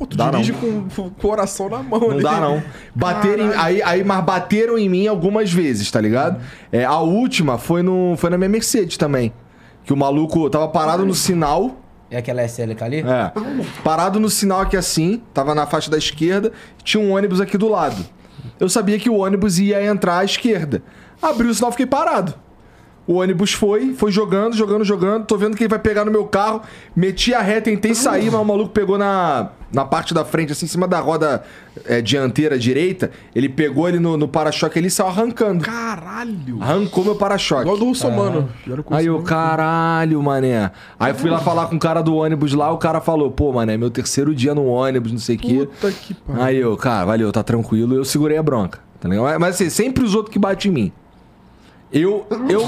Pô, 0.00 0.06
tu 0.06 0.16
Dá 0.16 0.30
dirige 0.30 0.54
com, 0.54 0.88
com 0.88 1.02
o 1.02 1.10
coração 1.10 1.68
na 1.68 1.82
mão 1.82 2.00
Não 2.00 2.10
ali. 2.12 2.22
dá, 2.22 2.40
não. 2.40 2.62
Bateram 2.94 3.52
em- 3.52 3.54
aí, 3.54 3.82
aí, 3.82 4.02
mas 4.02 4.24
bateram 4.24 4.78
em 4.78 4.88
mim 4.88 5.06
algumas 5.06 5.52
vezes, 5.52 5.90
tá 5.90 6.00
ligado? 6.00 6.40
É, 6.72 6.86
a 6.86 6.98
última 7.00 7.58
foi, 7.58 7.82
no, 7.82 8.14
foi 8.16 8.30
na 8.30 8.38
minha 8.38 8.48
Mercedes 8.48 8.96
também. 8.96 9.30
Que 9.84 9.92
o 9.92 9.96
maluco 9.96 10.48
tava 10.48 10.68
parado 10.68 11.04
no 11.04 11.14
sinal. 11.14 11.76
É 12.10 12.16
aquela 12.16 12.42
SLK 12.42 12.82
ali? 12.82 13.00
É. 13.06 13.30
Parado 13.84 14.18
no 14.18 14.30
sinal 14.30 14.62
aqui 14.62 14.76
assim, 14.76 15.20
tava 15.34 15.54
na 15.54 15.66
faixa 15.66 15.90
da 15.90 15.98
esquerda, 15.98 16.50
tinha 16.82 17.02
um 17.02 17.12
ônibus 17.12 17.38
aqui 17.38 17.58
do 17.58 17.68
lado. 17.68 18.02
Eu 18.58 18.70
sabia 18.70 18.98
que 18.98 19.10
o 19.10 19.16
ônibus 19.18 19.58
ia 19.58 19.84
entrar 19.84 20.18
à 20.20 20.24
esquerda. 20.24 20.82
Abri 21.20 21.46
o 21.46 21.54
sinal, 21.54 21.70
fiquei 21.70 21.86
parado. 21.86 22.34
O 23.10 23.14
ônibus 23.14 23.52
foi, 23.52 23.92
foi 23.92 24.12
jogando, 24.12 24.54
jogando, 24.54 24.84
jogando. 24.84 25.26
Tô 25.26 25.36
vendo 25.36 25.56
que 25.56 25.64
ele 25.64 25.68
vai 25.68 25.80
pegar 25.80 26.04
no 26.04 26.12
meu 26.12 26.26
carro. 26.26 26.62
Meti 26.94 27.34
a 27.34 27.40
ré, 27.40 27.60
tentei 27.60 27.92
sair, 27.92 28.30
mas 28.30 28.40
o 28.40 28.44
maluco 28.44 28.70
pegou 28.70 28.96
na, 28.96 29.50
na 29.72 29.84
parte 29.84 30.14
da 30.14 30.24
frente, 30.24 30.52
assim, 30.52 30.64
em 30.64 30.68
cima 30.68 30.86
da 30.86 31.00
roda 31.00 31.42
é, 31.86 32.00
dianteira 32.00 32.56
direita. 32.56 33.10
Ele 33.34 33.48
pegou 33.48 33.88
ele 33.88 33.98
no, 33.98 34.16
no 34.16 34.28
para-choque 34.28 34.78
ali 34.78 34.86
e 34.86 34.90
saiu 34.92 35.08
arrancando. 35.08 35.64
Caralho. 35.64 36.58
Arrancou 36.60 37.02
meu 37.02 37.16
para-choque. 37.16 37.62
Igual 37.62 37.78
do 37.78 37.86
Russomano. 37.86 38.48
Já 38.64 38.80
com 38.80 38.94
Aí 38.94 39.06
eu, 39.06 39.20
caralho, 39.24 40.22
mané. 40.22 40.70
Aí 40.96 41.12
fui 41.12 41.30
lá 41.30 41.40
falar 41.40 41.66
com 41.66 41.74
o 41.74 41.80
cara 41.80 42.02
do 42.02 42.14
ônibus 42.14 42.52
lá, 42.52 42.70
o 42.70 42.78
cara 42.78 43.00
falou, 43.00 43.28
pô, 43.28 43.52
mané, 43.52 43.76
meu 43.76 43.90
terceiro 43.90 44.32
dia 44.32 44.54
no 44.54 44.66
ônibus, 44.66 45.10
não 45.10 45.18
sei 45.18 45.34
o 45.34 45.38
quê. 45.40 45.68
Puta 45.68 45.90
que 45.90 46.14
pariu. 46.14 46.42
Aí 46.44 46.56
eu, 46.58 46.76
cara, 46.76 47.06
valeu, 47.06 47.32
tá 47.32 47.42
tranquilo. 47.42 47.92
Eu 47.92 48.04
segurei 48.04 48.38
a 48.38 48.42
bronca, 48.42 48.78
tá 49.00 49.08
ligado? 49.08 49.40
Mas, 49.40 49.56
assim, 49.56 49.68
sempre 49.68 50.04
os 50.04 50.14
outros 50.14 50.32
que 50.32 50.38
batem 50.38 50.70
em 50.70 50.74
mim. 50.74 50.92
Eu, 51.92 52.24
eu, 52.48 52.64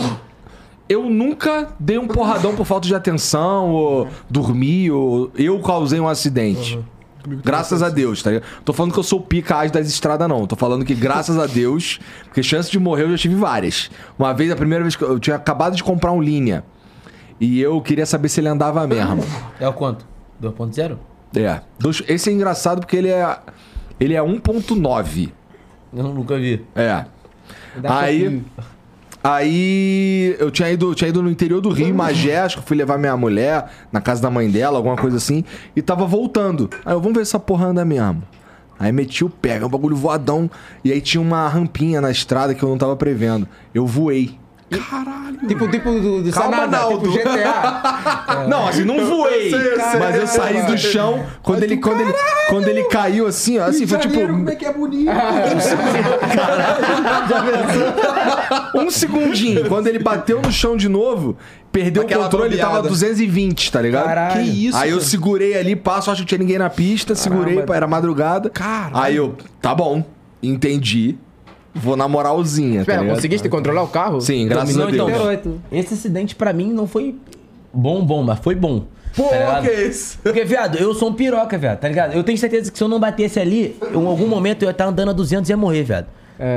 eu 0.93 1.09
nunca 1.09 1.69
dei 1.79 1.99
um 1.99 2.07
porradão 2.07 2.55
por 2.55 2.67
falta 2.67 2.87
de 2.87 2.95
atenção, 2.95 3.71
ou 3.71 4.09
dormi, 4.29 4.91
ou 4.91 5.31
eu 5.37 5.59
causei 5.61 5.99
um 5.99 6.09
acidente. 6.09 6.79
Graças 7.27 7.83
a 7.83 7.89
Deus, 7.89 8.23
tá 8.23 8.31
ligado? 8.31 8.49
Tô 8.65 8.73
falando 8.73 8.93
que 8.93 8.99
eu 8.99 9.03
sou 9.03 9.21
o 9.21 9.23
pica 9.23 9.61
as 9.61 9.71
das 9.71 9.87
estradas, 9.87 10.29
não. 10.29 10.47
Tô 10.47 10.57
falando 10.57 10.85
que 10.85 10.95
graças 10.95 11.39
a 11.39 11.47
Deus, 11.47 12.01
porque 12.25 12.43
chance 12.43 12.71
de 12.71 12.79
morrer 12.79 13.05
eu 13.05 13.11
já 13.13 13.19
tive 13.19 13.37
várias. 13.37 13.91
Uma 14.19 14.35
vez, 14.35 14.51
a 14.51 14.57
primeira 14.57 14.83
vez 14.83 14.97
que 14.97 15.03
eu, 15.03 15.21
tinha 15.21 15.37
acabado 15.37 15.77
de 15.77 15.85
comprar 15.85 16.13
um 16.13 16.21
linha. 16.21 16.65
E 17.41 17.61
eu 17.61 17.81
queria 17.81 18.07
saber 18.07 18.29
se 18.29 18.41
ele 18.41 18.49
andava 18.49 18.87
mesmo. 18.87 19.25
É 19.61 19.69
o 19.69 19.73
quanto? 19.73 20.05
2.0? 20.43 20.97
É. 21.37 21.61
Esse 22.09 22.31
é 22.31 22.33
engraçado 22.33 22.81
porque 22.81 22.97
ele 22.97 23.09
é. 23.09 23.39
Ele 23.99 24.15
é 24.15 24.21
1.9. 24.21 25.31
Eu 25.95 26.03
nunca 26.05 26.37
vi. 26.39 26.65
É. 26.75 27.05
Dá 27.77 28.01
Aí. 28.01 28.43
Aí 29.23 30.35
eu 30.39 30.51
tinha 30.51 30.71
ido, 30.71 30.95
tinha 30.95 31.09
ido 31.09 31.23
no 31.23 31.31
interior 31.31 31.61
do 31.61 31.71
Rio, 31.71 31.87
em 31.87 31.93
Magé, 31.93 32.41
acho 32.41 32.59
que 32.59 32.67
fui 32.67 32.77
levar 32.77 32.99
minha 32.99 33.17
mulher 33.17 33.71
na 33.93 34.01
casa 34.01 34.21
da 34.21 34.29
mãe 34.29 34.51
dela, 34.51 34.79
alguma 34.79 34.97
coisa 34.97 35.17
assim, 35.17 35.45
e 35.77 35.83
tava 35.83 36.05
voltando. 36.05 36.69
Aí 36.85 36.93
eu, 36.93 37.01
vamos 37.01 37.15
ver 37.15 37.23
essa 37.23 37.39
porra 37.39 37.67
anda 37.67 37.85
mesmo. 37.85 38.23
Aí 38.79 38.91
meti 38.91 39.25
o 39.25 39.31
pé, 39.31 39.59
é 39.59 39.65
um 39.65 39.69
bagulho 39.69 39.95
voadão, 39.95 40.51
e 40.85 40.91
aí 40.91 41.01
tinha 41.01 41.21
uma 41.21 41.47
rampinha 41.47 42.01
na 42.01 42.11
estrada 42.11 42.53
que 42.53 42.63
eu 42.63 42.69
não 42.69 42.77
tava 42.77 42.97
prevendo. 42.97 43.47
Eu 43.73 43.87
voei. 43.87 44.37
Caralho. 44.79 45.39
Tipo, 45.47 45.69
tipo 45.69 45.91
do, 45.93 46.23
do 46.23 46.31
Calma, 46.31 46.57
Sanada, 46.57 46.79
tipo 46.79 47.07
Naldo. 47.07 47.13
GTA. 47.13 48.47
Não, 48.49 48.69
assim, 48.69 48.85
não 48.85 49.07
voei. 49.07 49.51
sei, 49.51 49.73
eu 49.73 49.81
sei, 49.81 50.01
mas 50.01 50.17
eu 50.17 50.23
eu 50.23 50.27
saí 50.27 50.63
do 50.67 50.77
chão. 50.79 51.25
Quando 51.43 51.63
ele, 51.63 51.77
quando, 51.77 52.01
ele, 52.01 52.13
quando 52.49 52.69
ele 52.69 52.85
caiu 52.85 53.27
assim, 53.27 53.59
ó, 53.59 53.65
assim, 53.65 53.87
foi 53.87 53.99
tipo. 53.99 54.21
Como 54.21 54.51
é 54.51 54.57
que 54.57 54.65
é 54.65 54.73
bonito. 54.73 55.11
Um 58.75 58.91
segundinho. 58.91 59.69
Quando 59.69 59.87
ele 59.87 59.99
bateu 59.99 60.41
no 60.41 60.51
chão 60.51 60.77
de 60.77 60.89
novo, 60.89 61.37
perdeu 61.71 62.03
Aquela 62.03 62.23
o 62.23 62.25
controle, 62.25 62.55
ele 62.55 62.57
tava 62.61 62.75
bambeada. 62.77 62.89
220, 62.89 63.73
tá 63.73 63.81
ligado? 63.81 64.05
Caralho. 64.07 64.43
Que 64.43 64.67
isso, 64.67 64.77
Aí 64.77 64.91
eu 64.91 65.01
segurei 65.01 65.57
ali, 65.57 65.77
passo, 65.77 66.11
acho 66.11 66.23
que 66.23 66.29
tinha 66.29 66.39
ninguém 66.39 66.59
na 66.59 66.71
pista, 66.71 67.15
segurei, 67.15 67.55
Caramba. 67.55 67.77
era 67.77 67.87
madrugada. 67.87 68.51
Caralho. 68.51 68.97
Aí 68.97 69.17
eu, 69.17 69.37
tá 69.61 69.75
bom, 69.75 70.05
entendi. 70.43 71.17
Vou 71.75 71.97
na 71.97 72.07
moralzinha, 72.07 72.77
tá 72.77 72.81
Espera, 72.83 73.01
ligado? 73.03 73.17
conseguiste 73.17 73.49
controlar 73.49 73.83
o 73.83 73.89
carro? 73.89 74.21
Sim, 74.21 74.47
graças 74.47 74.79
a 74.79 74.87
Deus. 74.87 75.11
então, 75.35 75.59
esse 75.71 75.95
acidente 75.95 76.35
pra 76.35 76.53
mim 76.53 76.73
não 76.73 76.87
foi 76.87 77.15
bom, 77.73 78.05
bom, 78.05 78.23
mas 78.23 78.39
foi 78.41 78.55
bom. 78.55 78.85
Pô, 79.17 79.25
tá 79.25 79.61
que 79.61 79.69
é 79.69 79.89
isso? 79.89 80.19
Porque, 80.23 80.45
viado, 80.45 80.77
eu 80.79 80.95
sou 80.95 81.11
um 81.11 81.13
piroca, 81.13 81.59
viado, 81.59 81.81
tá 81.81 81.89
ligado? 81.89 82.15
Eu 82.15 82.25
tenho 82.25 82.39
certeza 82.39 82.71
que 82.71 82.79
se 82.79 82.85
eu 82.85 82.89
não 82.89 82.99
batesse 82.99 83.39
ali, 83.39 83.77
eu, 83.81 84.03
em 84.03 84.07
algum 84.07 84.27
momento 84.27 84.63
eu 84.63 84.67
ia 84.69 84.73
estar 84.73 84.87
andando 84.87 85.11
a 85.11 85.13
200 85.13 85.49
e 85.49 85.53
ia 85.53 85.57
morrer, 85.57 85.83
viado. 85.83 86.07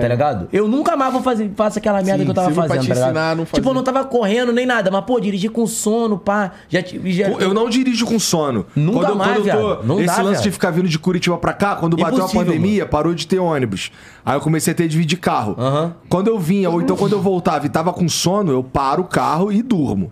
Tá 0.01 0.07
ligado? 0.07 0.47
Eu 0.51 0.67
nunca 0.67 0.95
mais 0.97 1.13
vou 1.13 1.21
fazer, 1.21 1.51
faço 1.55 1.77
aquela 1.79 2.01
merda 2.01 2.19
Sim, 2.19 2.23
que 2.25 2.31
eu 2.31 2.33
tava 2.35 2.47
sirva 2.47 2.61
pra 2.65 2.75
fazendo, 2.75 2.83
te 2.83 2.87
tá 2.87 2.93
ligado? 2.95 3.09
ensinar 3.11 3.35
não 3.35 3.45
Tipo, 3.45 3.69
eu 3.69 3.73
não 3.73 3.83
tava 3.83 4.03
correndo 4.05 4.51
nem 4.51 4.65
nada, 4.65 4.89
mas, 4.89 5.05
pô, 5.05 5.19
dirigir 5.19 5.51
com 5.51 5.67
sono, 5.67 6.17
pá. 6.17 6.51
Já, 6.69 6.79
já... 6.81 7.27
Eu 7.29 7.53
não 7.53 7.69
dirijo 7.69 8.05
com 8.05 8.17
sono. 8.19 8.65
Nunca 8.75 8.99
quando, 8.99 9.09
eu- 9.09 9.15
mais, 9.15 9.37
quando 9.37 9.47
eu 9.49 9.75
tô. 9.77 9.83
Não 9.83 9.97
esse 9.99 10.07
dá, 10.07 10.21
lance 10.21 10.29
viado. 10.31 10.43
de 10.43 10.51
ficar 10.51 10.71
vindo 10.71 10.89
de 10.89 10.97
Curitiba 10.97 11.37
pra 11.37 11.53
cá, 11.53 11.75
quando 11.75 11.95
bateu 11.95 12.17
Impossível, 12.17 12.41
a 12.41 12.45
pandemia, 12.45 12.85
parou 12.85 13.13
de 13.13 13.27
ter 13.27 13.39
ônibus. 13.39 13.91
Aí 14.25 14.35
eu 14.35 14.41
comecei 14.41 14.73
a 14.73 14.75
ter 14.75 14.83
de 14.83 14.89
dividir 14.89 15.17
carro. 15.19 15.55
Aham. 15.57 15.93
Quando 16.09 16.27
eu 16.29 16.39
vinha, 16.39 16.69
ou 16.69 16.81
então 16.81 16.95
quando 16.97 17.13
eu 17.13 17.21
voltava 17.21 17.65
e 17.65 17.69
tava 17.69 17.93
com 17.93 18.07
sono, 18.09 18.51
eu 18.51 18.63
paro 18.63 19.03
o 19.03 19.05
carro 19.05 19.51
e 19.51 19.61
durmo. 19.61 20.11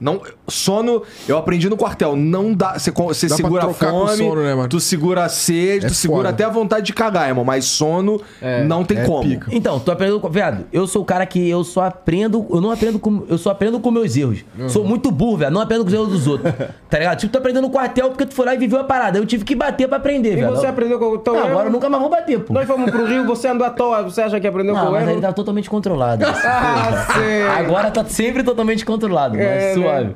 Não, 0.00 0.20
sono, 0.48 1.02
eu 1.28 1.36
aprendi 1.38 1.68
no 1.68 1.76
quartel, 1.76 2.16
não 2.16 2.52
dá. 2.52 2.78
Você, 2.78 2.90
você 2.90 3.28
Dá 3.28 3.36
segura 3.36 3.62
a 3.64 3.66
com 3.66 3.74
fome, 3.74 4.16
sono, 4.16 4.42
né, 4.42 4.54
mano? 4.54 4.68
tu 4.68 4.80
segura 4.80 5.24
a 5.24 5.28
sede, 5.28 5.86
É 5.86 5.88
tu 5.88 5.94
segura 5.94 6.18
foda. 6.20 6.28
até 6.30 6.44
a 6.44 6.48
vontade 6.48 6.86
de 6.86 6.92
cagar, 6.92 7.28
irmão. 7.28 7.44
Mas 7.44 7.64
sono 7.66 8.20
não 8.66 8.84
tem 8.84 8.98
é 8.98 9.04
como. 9.04 9.22
pica. 9.22 9.48
Então, 9.52 9.78
tu 9.78 9.90
aprendeu 9.90 10.20
com. 10.20 10.28
Viado, 10.28 10.64
eu 10.72 10.86
sou 10.86 11.02
o 11.02 11.04
cara 11.04 11.24
que 11.26 11.48
eu 11.48 11.62
só 11.64 11.84
aprendo. 11.84 12.46
Eu 12.50 12.60
não 12.60 12.70
aprendo 12.70 12.98
com. 12.98 13.24
Eu 13.28 13.38
só 13.38 13.50
aprendo 13.50 13.78
com 13.80 13.90
meus 13.90 14.16
erros. 14.16 14.44
Sou 14.68 14.84
muito 14.84 15.10
burro, 15.10 15.38
velho. 15.38 15.50
Não 15.50 15.60
aprendo 15.60 15.82
com 15.82 15.88
os 15.88 15.94
erros 15.94 16.08
dos 16.08 16.26
outros. 16.26 16.52
Tá 16.88 16.98
ligado? 16.98 17.18
Tipo, 17.18 17.32
tu 17.32 17.36
aprendeu 17.38 17.60
no 17.60 17.68
quartel 17.68 18.08
porque 18.08 18.24
tu 18.24 18.32
foi 18.34 18.46
lá 18.46 18.54
e 18.54 18.58
viveu 18.58 18.80
a 18.80 18.84
parada. 18.84 19.18
Eu 19.18 19.26
tive 19.26 19.44
que 19.44 19.54
bater 19.54 19.86
pra 19.86 19.98
aprender, 19.98 20.32
E 20.32 20.36
velho. 20.36 20.50
você 20.56 20.66
aprendeu 20.66 20.98
com 20.98 21.04
o 21.10 21.18
teu 21.18 21.34
Não, 21.34 21.40
erro? 21.40 21.50
agora 21.50 21.68
eu 21.68 21.72
nunca 21.72 21.86
mais 21.90 22.00
vou 22.00 22.10
bater, 22.10 22.40
pô. 22.40 22.54
Nós 22.54 22.66
fomos 22.66 22.90
pro 22.90 23.04
Rio, 23.04 23.26
você 23.26 23.48
andou 23.48 23.66
à 23.66 23.68
toa, 23.70 24.02
você 24.04 24.22
acha 24.22 24.40
que 24.40 24.46
aprendeu 24.46 24.74
com 24.74 24.80
Não, 24.80 24.88
o 24.88 24.92
mas 24.92 25.02
erro? 25.02 25.10
ele 25.12 25.20
tá 25.20 25.30
totalmente 25.30 25.68
controlado. 25.68 26.24
Ah, 26.24 27.06
sei. 27.14 27.42
Agora 27.46 27.90
tá 27.90 28.02
sempre 28.06 28.42
totalmente 28.42 28.86
controlado, 28.86 29.36
mas 29.36 29.46
É, 29.46 29.76
né? 29.76 30.10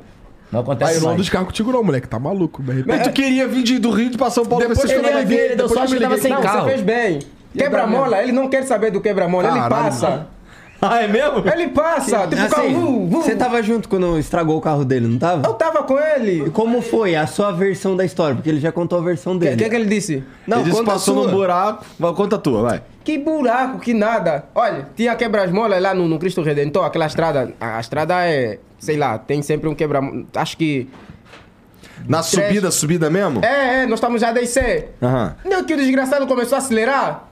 Não 0.53 0.59
acontece 0.61 0.91
Aí 0.91 0.97
eu 0.97 1.01
não 1.01 1.09
ando 1.09 1.17
mais. 1.17 1.25
de 1.25 1.31
carro 1.31 1.45
contigo 1.47 1.71
não, 1.71 1.83
moleque. 1.83 2.07
Tá 2.07 2.19
maluco, 2.19 2.61
BRP. 2.61 2.83
Mas 2.87 3.01
tu 3.03 3.11
queria 3.11 3.47
vir 3.47 3.63
de- 3.63 3.79
do 3.79 3.89
Rio 3.89 4.09
de 4.11 4.17
São 4.31 4.45
Paulo 4.45 4.59
Depois 4.61 4.79
pra 4.79 4.87
que 4.87 4.93
eu 4.93 4.99
Ele 4.99 5.07
ia 5.07 5.13
ele 5.45 5.55
deu 5.55 5.67
depois 5.67 5.71
sorte 5.73 5.93
eu 5.93 5.97
que 5.99 6.03
me 6.03 6.09
tava 6.09 6.21
sem 6.21 6.31
Não, 6.31 6.41
carro. 6.41 6.63
você 6.65 6.69
fez 6.69 6.81
bem. 6.81 7.19
Quebra-mola, 7.57 8.21
ele 8.23 8.31
não 8.31 8.47
quer 8.49 8.63
saber 8.63 8.91
do 8.91 9.01
quebra-mola, 9.01 9.47
ele 9.49 9.59
Caralho. 9.59 9.83
passa. 9.85 10.27
Ah, 10.89 11.01
é 11.01 11.07
mesmo? 11.07 11.43
Ele 11.47 11.69
passa, 11.69 12.27
tipo, 12.27 12.43
o 12.43 12.49
carro... 12.49 12.63
Assim, 12.65 12.73
vu, 12.73 13.07
vu. 13.07 13.21
você 13.21 13.35
tava 13.37 13.63
junto 13.63 13.87
quando 13.87 14.19
estragou 14.19 14.57
o 14.57 14.61
carro 14.61 14.83
dele, 14.83 15.07
não 15.07 15.17
tava? 15.17 15.47
Eu 15.47 15.53
tava 15.53 15.81
com 15.83 15.97
E 15.97 16.01
ele. 16.15 16.49
como 16.49 16.81
foi 16.81 17.15
a 17.15 17.25
sua 17.25 17.51
versão 17.53 17.95
da 17.95 18.03
história? 18.03 18.35
Porque 18.35 18.49
ele 18.49 18.59
já 18.59 18.69
contou 18.71 18.99
a 18.99 19.01
versão 19.01 19.33
O 19.33 19.39
dele. 19.39 19.55
que, 19.55 19.69
que 19.69 19.75
ele 19.75 19.85
disse? 19.85 20.23
Não, 20.45 20.57
Ele 20.57 20.69
disse 20.69 20.81
que 20.81 20.85
passou 20.85 21.15
num 21.15 21.31
buraco. 21.31 21.85
Vai, 21.97 22.13
conta 22.13 22.35
a 22.35 22.39
tua, 22.39 22.61
vai. 22.63 22.81
Que 23.01 23.17
buraco, 23.17 23.79
que 23.79 23.93
nada. 23.93 24.43
Olha, 24.53 24.89
tinha 24.95 25.15
quebra-molas 25.15 25.81
lá 25.81 25.93
no, 25.93 26.05
no 26.07 26.19
Cristo 26.19 26.41
Redentor, 26.41 26.83
aquela 26.85 27.05
estrada. 27.05 27.53
A, 27.61 27.77
a 27.77 27.79
estrada 27.79 28.15
é, 28.25 28.59
sei 28.77 28.97
lá, 28.97 29.17
tem 29.17 29.41
sempre 29.41 29.69
um 29.69 29.75
quebra 29.75 30.01
Acho 30.35 30.57
que. 30.57 30.89
Na 32.07 32.21
subida, 32.21 32.69
subida 32.71 33.09
mesmo? 33.09 33.39
É, 33.45 33.83
é, 33.83 33.85
nós 33.85 33.99
estamos 33.99 34.19
já 34.19 34.29
a 34.29 34.33
descer. 34.33 34.93
Aham. 35.01 35.35
Não, 35.45 35.63
que 35.63 35.73
o 35.73 35.77
desgraçado 35.77 36.27
começou 36.27 36.57
a 36.57 36.59
acelerar. 36.59 37.29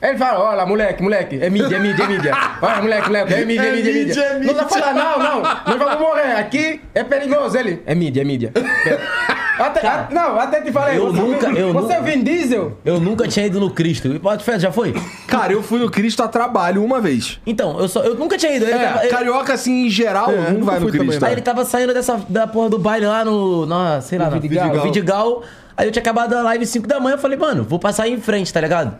Ele 0.00 0.16
fala, 0.16 0.38
olha, 0.50 0.64
moleque, 0.66 1.02
moleque, 1.02 1.38
é 1.42 1.50
mídia, 1.50 1.76
é 1.76 1.80
mídia, 1.80 2.04
é 2.04 2.06
mídia. 2.06 2.32
Olha, 2.62 2.80
moleque, 2.82 3.06
moleque, 3.08 3.34
é 3.34 3.44
mídia, 3.44 3.62
é 3.66 3.72
mídia, 3.74 3.90
é 3.90 3.94
mídia. 3.94 4.22
é 4.22 4.38
Não 4.38 4.54
vai 4.54 4.68
falar, 4.68 4.94
não, 4.94 5.18
não, 5.18 5.42
nós 5.42 5.76
vamos 5.78 5.98
morrer, 6.00 6.32
aqui 6.36 6.80
é 6.94 7.02
perigoso. 7.02 7.56
Ele, 7.58 7.82
é 7.84 7.94
mídia, 7.96 8.20
é 8.20 8.24
mídia. 8.24 8.52
Até, 9.58 9.84
a- 9.84 10.06
não, 10.12 10.38
até 10.38 10.60
te 10.60 10.70
falei, 10.70 10.96
eu 10.98 11.10
você, 11.10 11.20
nunca- 11.20 11.48
eu 11.48 11.72
você 11.72 11.94
nunca- 11.94 12.00
Vin 12.02 12.22
Diesel? 12.22 12.78
Eu 12.84 13.00
nunca 13.00 13.26
tinha 13.26 13.44
ido 13.44 13.58
no 13.58 13.70
Cristo. 13.70 14.06
E 14.06 14.18
pode 14.20 14.44
já 14.60 14.70
foi? 14.70 14.94
Cara, 15.26 15.52
eu 15.52 15.64
fui 15.64 15.80
no 15.80 15.90
Cristo 15.90 16.22
a 16.22 16.28
trabalho 16.28 16.84
uma 16.84 17.00
vez. 17.00 17.40
Então, 17.44 17.76
eu, 17.80 17.88
só, 17.88 18.04
eu 18.04 18.14
nunca 18.14 18.38
tinha 18.38 18.54
ido. 18.54 18.64
Ele 18.66 18.78
tava- 18.78 19.00
É, 19.00 19.02
ele- 19.02 19.08
carioca, 19.10 19.54
assim, 19.54 19.86
em 19.86 19.90
geral, 19.90 20.30
É, 20.30 20.36
não 20.36 20.50
nunca 20.52 20.64
vai 20.64 20.74
no 20.76 20.82
fui 20.82 20.92
também, 20.92 21.06
Cristo. 21.08 21.20
não. 21.22 21.26
Aí 21.28 21.34
ele 21.34 21.42
tava 21.42 21.64
saindo 21.64 21.92
dessa, 21.92 22.20
da 22.28 22.46
porra 22.46 22.68
do 22.70 22.78
baile 22.78 23.06
lá 23.06 23.24
no. 23.24 23.66
Na, 23.66 24.00
sei 24.00 24.16
lá, 24.16 24.30
No 24.30 24.40
Vidigal. 24.40 24.68
no 24.76 24.80
Vidigal. 24.82 25.42
Aí 25.76 25.88
eu 25.88 25.90
tinha 25.92 26.02
acabado 26.02 26.34
a 26.34 26.42
live 26.42 26.64
5 26.64 26.86
da 26.86 27.00
manhã. 27.00 27.14
Eu 27.16 27.18
falei, 27.18 27.36
mano, 27.36 27.64
vou 27.64 27.80
passar 27.80 28.04
aí 28.04 28.12
em 28.12 28.20
frente, 28.20 28.52
tá 28.52 28.60
ligado? 28.60 28.96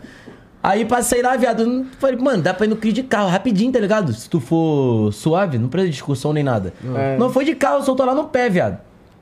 Aí 0.63 0.85
passei 0.85 1.23
lá, 1.23 1.37
viado. 1.37 1.87
Falei, 1.99 2.17
mano, 2.17 2.43
dá 2.43 2.53
pra 2.53 2.67
ir 2.67 2.69
no 2.69 2.77
Cristo 2.77 2.97
de 2.97 3.03
carro, 3.05 3.29
rapidinho, 3.29 3.73
tá 3.73 3.79
ligado? 3.79 4.13
Se 4.13 4.29
tu 4.29 4.41
for 4.41 5.13
suave, 5.13 5.57
não 5.59 5.69
precisa 5.69 5.89
de 5.91 5.93
discussão 5.95 6.33
nem 6.33 6.43
nada. 6.43 6.73
É. 6.97 7.17
Não 7.17 7.31
foi 7.31 7.45
de 7.45 7.55
carro, 7.55 7.83
soltou 7.83 8.05
lá 8.05 8.15
no 8.15 8.25
pé, 8.25 8.49
viado. 8.51 8.79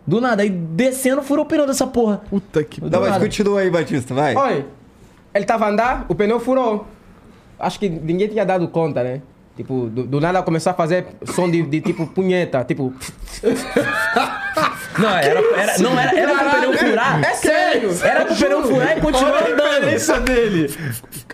Do 0.07 0.21
nada. 0.21 0.43
Aí 0.43 0.49
descendo, 0.51 1.23
furou 1.23 1.45
o 1.45 1.49
pneu 1.49 1.67
dessa 1.67 1.87
porra. 1.87 2.23
Puta 2.31 2.63
que 2.65 2.81
Não, 2.81 3.01
mas 3.01 3.11
nada. 3.11 3.25
continua 3.25 3.61
aí, 3.61 3.71
Batista, 3.71 4.15
vai. 4.15 4.35
Olha, 4.35 4.67
ele 5.35 5.45
tava 5.45 5.67
a 5.67 5.69
andar, 5.69 6.07
o 6.09 6.15
pneu 6.15 6.41
furou. 6.41 6.87
Acho 7.59 7.79
que 7.79 7.89
ninguém 7.89 8.29
tinha 8.29 8.45
dado 8.45 8.67
conta, 8.69 9.03
né? 9.03 9.21
Tipo, 9.57 9.87
do, 9.89 10.03
do 10.05 10.21
nada 10.21 10.43
começou 10.43 10.71
a 10.71 10.75
fazer 10.75 11.07
som 11.25 11.51
de, 11.51 11.63
de 11.63 11.81
tipo 11.81 12.07
punheta, 12.07 12.63
tipo. 12.65 12.93
Não, 14.99 15.11
era, 15.11 15.41
era, 15.61 15.79
não 15.79 15.99
era, 16.01 16.19
era 16.19 16.35
pro 16.35 16.51
pneu 16.51 16.73
furar. 16.79 17.23
É 17.23 17.35
sério! 17.35 17.91
Era 18.03 18.25
pro 18.25 18.35
pneu 18.35 18.63
furar 18.63 18.97
e 18.97 19.01
continuar 19.03 19.43
andando. 19.47 20.25
dele. 20.25 20.75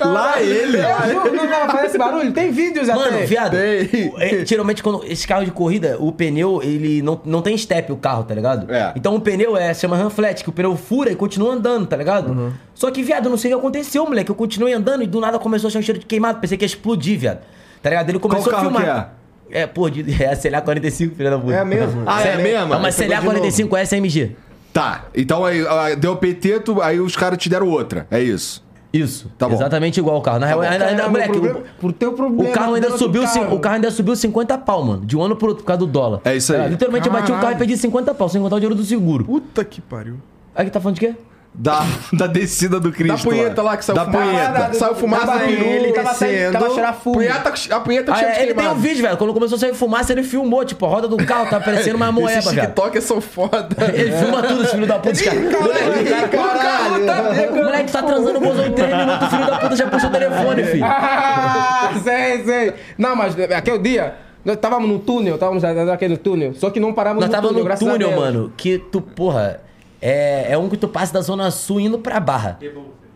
Lá 0.01 0.43
ele. 0.43 0.79
Eu 0.79 1.13
juro, 1.13 1.33
não 1.37 1.47
tava 1.49 1.67
fazendo 1.71 1.87
esse 1.87 1.99
barulho, 1.99 2.33
tem 2.33 2.51
vídeos 2.51 2.89
Mano, 2.89 3.03
até. 3.03 3.25
viado, 3.25 3.53
Tem. 3.53 4.09
o- 4.09 4.21
é, 4.21 4.45
geralmente 4.45 4.83
quando 4.83 5.05
esse 5.05 5.29
carro 5.29 5.45
de 5.45 5.53
corrida, 5.53 5.97
o 6.01 6.11
pneu, 6.11 6.61
ele 6.61 7.03
não, 7.03 7.21
não 7.25 7.41
tem 7.41 7.57
step 7.57 7.93
o 7.93 7.97
carro, 7.97 8.25
tá 8.25 8.35
ligado? 8.35 8.69
É. 8.73 8.93
Então 8.97 9.15
o 9.15 9.21
pneu 9.21 9.57
é, 9.57 9.73
chama 9.73 9.97
run 9.97 10.11
flat, 10.11 10.43
que 10.43 10.49
o 10.51 10.53
pneu 10.53 10.77
fura 10.77 11.13
e 11.13 11.15
continua 11.15 11.55
andando, 11.55 11.87
tá 11.87 11.97
ligado? 11.97 12.53
Só 12.75 12.91
que, 12.91 13.01
viado, 13.01 13.27
eu 13.27 13.31
não 13.31 13.39
sei 13.39 13.53
o 13.53 13.57
que 13.57 13.61
aconteceu, 13.61 14.05
moleque. 14.05 14.29
Eu 14.31 14.35
continuei 14.35 14.73
andando 14.73 15.05
e 15.05 15.07
do 15.07 15.21
nada 15.21 15.39
começou 15.39 15.69
a 15.69 15.71
achar 15.71 15.79
um 15.79 15.83
cheiro 15.83 16.01
de 16.01 16.07
queimado. 16.07 16.41
Pensei 16.41 16.59
que 16.59 16.65
ia 16.65 16.67
explodir, 16.67 17.17
viado. 17.17 17.39
Tá 17.83 17.91
ligado? 17.91 18.09
Ele 18.11 18.19
começou 18.19 18.45
Qual 18.53 18.55
a 18.57 18.65
carro 18.65 18.75
filmar. 18.77 19.15
É, 19.51 19.67
pô, 19.67 19.91
de, 19.91 20.23
é 20.23 20.33
a 20.33 20.37
CLA 20.37 20.61
45, 20.63 21.15
filha 21.15 21.31
da 21.31 21.39
puta. 21.39 21.55
É 21.55 21.65
mesmo? 21.65 22.03
Ah, 22.07 22.23
é 22.23 22.37
mesmo? 22.37 22.73
É 22.73 22.77
uma 22.77 22.89
Aí 22.89 22.95
pegou 22.95 23.07
CLA 23.09 23.17
de 23.21 23.25
novo. 23.27 23.39
45 23.39 23.77
SMG. 23.77 24.37
Tá, 24.73 25.05
então 25.15 25.45
aí 25.45 25.63
deu 25.99 26.17
PT, 26.17 26.61
tu- 26.61 26.81
aí 26.81 26.99
os 26.99 27.15
caras 27.15 27.37
te 27.39 27.49
deram 27.51 27.69
outra. 27.69 28.07
É 28.11 28.19
isso. 28.21 28.65
Isso. 28.91 29.31
Tá 29.39 29.49
bom. 29.49 29.55
Exatamente 29.55 29.99
igual 30.01 30.19
o 30.19 30.21
carro. 30.23 30.39
Na 30.39 30.47
real, 30.47 30.61
ainda, 30.61 30.87
ainda, 30.87 31.09
moleque, 31.09 31.31
o 31.31 31.33
problema- 31.33 31.59
o, 31.61 31.81
por 31.81 31.93
teu 31.93 32.13
problema. 32.13 32.51
o 32.51 32.53
carro 32.53 32.75
ainda 32.75 32.97
subiu, 32.97 33.23
carro. 33.23 33.55
o 33.55 33.59
carro 33.59 33.75
ainda 33.77 33.91
subiu 33.91 34.15
50 34.17 34.57
pau, 34.59 34.83
mano. 34.85 35.05
De 35.05 35.17
um 35.17 35.23
ano 35.23 35.35
pro 35.37 35.49
outro, 35.49 35.63
por 35.65 35.67
causa 35.69 35.81
do 35.81 35.87
dólar. 35.87 36.21
É 36.25 36.37
isso 36.37 36.55
aí. 36.55 36.69
literalmente 36.71 37.07
eu 37.07 37.13
bati 37.13 37.25
o 37.25 37.29
carro 37.29 37.39
e 37.39 37.43
Caralho. 37.43 37.59
perdi 37.59 37.77
50 37.77 38.15
pau, 38.15 38.29
sem 38.29 38.41
contar 38.41 38.57
o 38.57 38.61
dinheiro 38.61 38.75
do 38.75 38.85
seguro. 38.85 39.25
Puta 39.25 39.65
que 39.65 39.81
pariu. 39.81 40.17
Aí 40.55 40.65
que 40.67 40.71
tá 40.71 40.81
falando 40.81 40.95
de 40.97 41.01
quê? 41.01 41.15
Da, 41.55 41.85
da 42.15 42.27
descida 42.27 42.81
do 42.81 42.91
Cristo. 42.91 43.17
Da 43.17 43.23
punheta 43.31 43.61
lá 43.61 43.77
que 43.77 43.85
saiu 43.85 43.97
Da 43.97 44.05
fumaça. 44.07 44.27
punheta. 44.27 44.75
Saiu 44.75 44.95
fumaça 44.95 45.45
ele, 45.45 45.57
peru. 45.57 45.69
ele 45.69 45.93
tava, 45.93 46.15
saindo, 46.15 46.53
tava 46.53 46.71
cheirando 46.71 46.95
fumo. 46.95 47.15
Punheta, 47.17 47.53
a 47.71 47.81
punheta 47.81 48.13
Ah, 48.13 48.15
tinha 48.15 48.29
é, 48.31 48.43
ele 48.43 48.55
tem 48.55 48.69
um 48.69 48.75
vídeo, 48.75 49.03
velho. 49.03 49.17
Quando 49.19 49.35
começou 49.35 49.57
a 49.57 49.59
sair 49.59 49.75
fumaça, 49.75 50.13
ele 50.13 50.23
filmou, 50.23 50.65
tipo, 50.65 50.87
a 50.87 50.89
roda 50.89 51.07
do 51.09 51.17
carro 51.19 51.51
tá 51.51 51.61
parecendo 51.61 51.97
uma 51.97 52.11
moeba, 52.13 52.39
Esses 52.39 52.53
velho. 52.53 52.67
TikTokers 52.69 53.05
são 53.05 53.21
foda. 53.21 53.69
Ele 53.93 54.13
filma 54.13 54.43
tudo, 54.43 54.63
esse 54.63 54.71
filho 54.71 54.87
da 54.87 54.95
puta, 54.99 55.11
esse 55.11 55.25
cara. 55.25 55.41
Caralho, 56.29 57.07
tá 57.07 57.53
O 57.53 57.57
moleque 57.57 57.93
tá 57.93 58.03
transando 58.03 58.39
o 58.39 58.41
bozão 58.41 58.67
em 58.67 58.73
3 58.73 58.97
minutos, 58.97 59.27
o 59.27 59.31
filho 59.31 59.47
da 59.47 59.59
puta 59.59 59.77
já 59.77 59.87
puxou 59.89 60.09
o 60.09 60.13
telefone, 60.13 60.65
filho. 60.65 60.85
Ah, 60.85 61.91
sei, 62.03 62.45
sei. 62.45 62.73
Não, 62.97 63.15
mas 63.15 63.39
aquele 63.39 63.79
dia, 63.79 64.15
nós 64.45 64.57
estávamos 64.57 64.89
no 64.89 64.99
túnel, 64.99 65.35
estávamos 65.35 65.63
no 65.63 66.17
túnel, 66.17 66.55
só 66.55 66.71
que 66.71 66.81
não 66.81 66.93
paramos 66.95 67.21
Nós 67.25 67.31
no 67.31 67.43
túnel, 67.43 67.59
no 67.59 67.65
graças 67.65 67.87
a 67.87 67.91
túnel, 67.93 68.17
mano, 68.17 68.53
que 68.57 68.79
tu, 68.79 69.01
porra, 69.01 69.61
é, 70.03 70.53
é 70.53 70.59
um 70.59 70.69
que 70.69 70.77
tu 70.77 70.89
passa 70.89 71.13
da 71.15 71.21
Zona 71.21 71.51
Sul 71.51 71.81
indo 71.81 71.99
pra 71.99 72.19
Barra. 72.21 72.59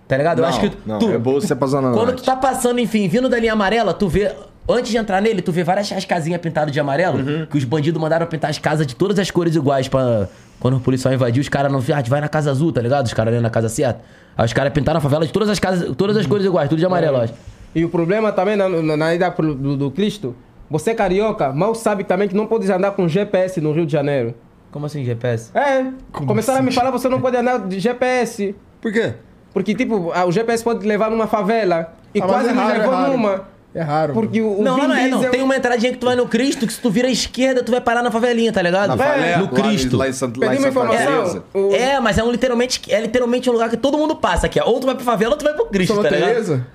Tá 0.08 0.16
ligado? 0.16 0.38
Eu 0.38 0.42
Não, 0.42 0.48
acho 0.48 0.60
que 0.60 0.72
não, 0.86 0.98
tu. 1.00 1.10
é 1.10 1.54
pra 1.56 1.66
Zona 1.66 1.88
Quando 1.92 2.06
Norte. 2.06 2.22
tu 2.22 2.24
tá 2.24 2.36
passando, 2.36 2.78
enfim, 2.78 3.08
vindo 3.08 3.28
da 3.28 3.38
linha 3.40 3.52
amarela, 3.52 3.92
tu 3.92 4.06
vê. 4.08 4.32
Antes 4.68 4.90
de 4.90 4.96
entrar 4.96 5.20
nele, 5.22 5.42
tu 5.42 5.52
vê 5.52 5.62
várias 5.62 5.90
as 5.92 6.04
casinhas 6.04 6.40
pintadas 6.40 6.72
de 6.72 6.78
amarelo. 6.80 7.18
Uhum. 7.18 7.46
Que 7.46 7.56
os 7.56 7.62
bandidos 7.64 8.00
mandaram 8.00 8.26
pintar 8.26 8.50
as 8.50 8.58
casas 8.58 8.84
de 8.86 8.94
todas 8.96 9.18
as 9.18 9.30
cores 9.30 9.54
iguais 9.56 9.88
pra. 9.88 10.28
Quando 10.58 10.76
o 10.78 10.80
policial 10.80 11.12
invadiu, 11.12 11.40
os 11.40 11.48
caras 11.48 11.70
não. 11.70 11.78
Ah, 11.80 12.02
vai 12.08 12.20
na 12.20 12.28
casa 12.28 12.50
azul, 12.50 12.72
tá 12.72 12.80
ligado? 12.80 13.06
Os 13.06 13.12
caras 13.14 13.34
ali 13.34 13.42
na 13.42 13.50
casa 13.50 13.68
certa. 13.68 14.00
Aí 14.36 14.44
os 14.44 14.52
caras 14.52 14.72
pintaram 14.72 14.98
a 14.98 15.00
favela 15.00 15.26
de 15.26 15.32
todas 15.32 15.48
as 15.48 15.58
casas, 15.58 15.94
todas 15.96 16.16
as 16.16 16.26
cores 16.26 16.44
iguais, 16.46 16.68
tudo 16.68 16.78
de 16.78 16.86
amarelo, 16.86 17.16
eu 17.18 17.22
acho. 17.22 17.34
E 17.74 17.84
o 17.84 17.88
problema 17.88 18.32
também 18.32 18.56
na, 18.56 18.68
na, 18.68 18.96
na 18.96 19.14
ida 19.14 19.30
pro- 19.30 19.54
do, 19.54 19.76
do 19.76 19.90
Cristo, 19.90 20.34
você 20.70 20.94
carioca, 20.94 21.52
mal 21.52 21.74
sabe 21.74 22.04
também 22.04 22.26
que 22.28 22.34
não 22.34 22.46
pode 22.46 22.70
andar 22.70 22.90
com 22.92 23.06
GPS 23.08 23.60
no 23.60 23.72
Rio 23.72 23.86
de 23.86 23.92
Janeiro. 23.92 24.34
Como 24.76 24.84
assim, 24.84 25.02
GPS? 25.06 25.50
É, 25.56 25.86
começaram 26.12 26.58
a 26.58 26.62
me 26.62 26.70
falar 26.70 26.90
você 26.90 27.08
não 27.08 27.18
pode 27.18 27.34
andar 27.34 27.60
de 27.66 27.80
GPS. 27.80 28.54
Por 28.78 28.92
quê? 28.92 29.14
Porque, 29.54 29.74
tipo, 29.74 30.12
o 30.14 30.30
GPS 30.30 30.62
pode 30.62 30.86
levar 30.86 31.10
numa 31.10 31.26
favela. 31.26 31.94
E 32.14 32.20
Ah, 32.20 32.26
quase 32.26 32.50
é 32.50 32.52
me 32.52 32.58
raro, 32.58 32.74
é 32.74 32.78
levou 32.80 32.92
raro. 32.94 33.12
numa. 33.12 33.44
É 33.74 33.80
raro. 33.80 34.12
Porque 34.12 34.42
o, 34.42 34.58
o 34.60 34.62
Não, 34.62 34.74
Vin 34.76 34.86
não 34.86 34.94
é, 34.94 35.08
não. 35.08 35.24
Tem 35.30 35.40
uma 35.40 35.56
entradinha 35.56 35.92
que 35.92 35.96
tu 35.96 36.04
vai 36.04 36.14
no 36.14 36.28
Cristo, 36.28 36.66
que 36.66 36.74
se 36.74 36.78
tu 36.78 36.90
vira 36.90 37.08
à 37.08 37.10
esquerda, 37.10 37.62
tu 37.62 37.72
vai 37.72 37.80
parar 37.80 38.02
na 38.02 38.10
favelinha, 38.10 38.52
tá 38.52 38.60
ligado? 38.60 38.88
Na 38.90 38.98
favela, 38.98 39.38
no 39.38 39.48
Cristo. 39.48 39.96
Lá 39.96 40.04
em, 40.04 40.10
lá 40.10 40.54
em 40.54 40.60
Santa. 40.60 40.86
Teresa. 40.90 41.42
o- 41.54 41.72
É, 41.74 41.98
mas 41.98 42.18
é 42.18 42.22
um 42.22 42.30
literalmente, 42.30 42.82
é 42.92 43.00
literalmente 43.00 43.48
um 43.48 43.54
lugar 43.54 43.70
que 43.70 43.78
todo 43.78 43.96
mundo 43.96 44.14
passa 44.14 44.44
aqui. 44.44 44.60
Ou 44.60 44.78
tu 44.78 44.84
vai 44.84 44.94
pra 44.94 45.04
favela 45.06 45.30
ou 45.32 45.38
tu 45.38 45.44
vai 45.44 45.54
pro 45.54 45.64
Cristo, 45.68 45.94
Santa 45.94 46.10
tá 46.10 46.14
ligado? 46.16 46.28
Teresa? 46.32 46.66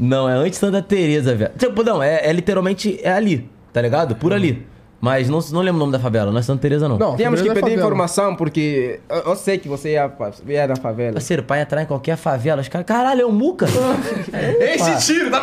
Não, 0.00 0.28
é 0.28 0.32
antes 0.32 0.58
Santa 0.58 0.82
Teresa, 0.82 1.32
velho. 1.32 1.52
Tipo, 1.56 1.84
não, 1.84 2.02
é, 2.02 2.28
é 2.28 2.32
literalmente 2.32 2.98
é 3.04 3.12
ali, 3.12 3.48
tá 3.72 3.80
ligado? 3.80 4.16
Por 4.16 4.32
ali. 4.32 4.66
Mas 4.98 5.28
não, 5.28 5.38
não 5.52 5.60
lembro 5.60 5.76
o 5.76 5.80
nome 5.80 5.92
da 5.92 5.98
favela, 5.98 6.32
não 6.32 6.38
é 6.38 6.42
Santa 6.42 6.62
Teresa, 6.62 6.88
não. 6.88 6.96
Não, 6.98 7.16
Tínhamos 7.16 7.40
que 7.42 7.48
é 7.48 7.52
pedir 7.52 7.60
favela. 7.62 7.80
informação, 7.82 8.34
porque 8.34 8.98
eu, 9.08 9.16
eu 9.18 9.36
sei 9.36 9.58
que 9.58 9.68
você 9.68 9.90
ia, 9.92 10.10
ia 10.48 10.66
na 10.66 10.76
favela. 10.76 11.12
Parceiro, 11.14 11.42
pai 11.42 11.60
entrar 11.60 11.82
em 11.82 11.86
qualquer 11.86 12.16
favela, 12.16 12.62
os 12.62 12.68
caras, 12.68 12.86
caralho, 12.86 13.20
é 13.20 13.26
o 13.26 13.30
Muca. 13.30 13.66
Esse 14.60 15.06
tiro, 15.06 15.30
tá 15.30 15.40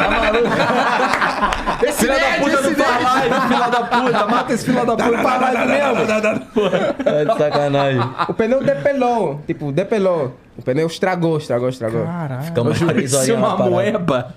Esse 1.84 2.00
Filha 2.00 2.14
da 2.20 2.38
puta 2.40 2.62
não 2.62 2.70
nerd. 2.72 3.04
live, 3.04 3.48
filha 3.48 3.68
da 3.70 3.84
puta. 3.84 4.26
Mata 4.26 4.54
esse 4.54 4.66
filho 4.66 4.86
da 4.86 4.96
puta. 4.98 5.18
Faz 5.20 5.42
live 5.42 5.72
mesmo. 5.72 6.72
É 7.06 7.26
de 7.26 7.38
sacanagem. 7.38 8.02
O 8.28 8.34
pneu 8.34 8.64
depelou, 8.64 9.42
tipo, 9.46 9.72
depelou. 9.72 10.34
O 10.58 10.62
pneu 10.62 10.88
estragou, 10.88 11.38
estragou, 11.38 11.70
estragou. 11.70 12.04
Caralho. 12.06 12.44
Ficamos 12.44 12.80
três 12.80 13.28
na 13.28 13.34
uma 13.36 13.52
parada. 13.58 13.70
moeba. 13.70 14.36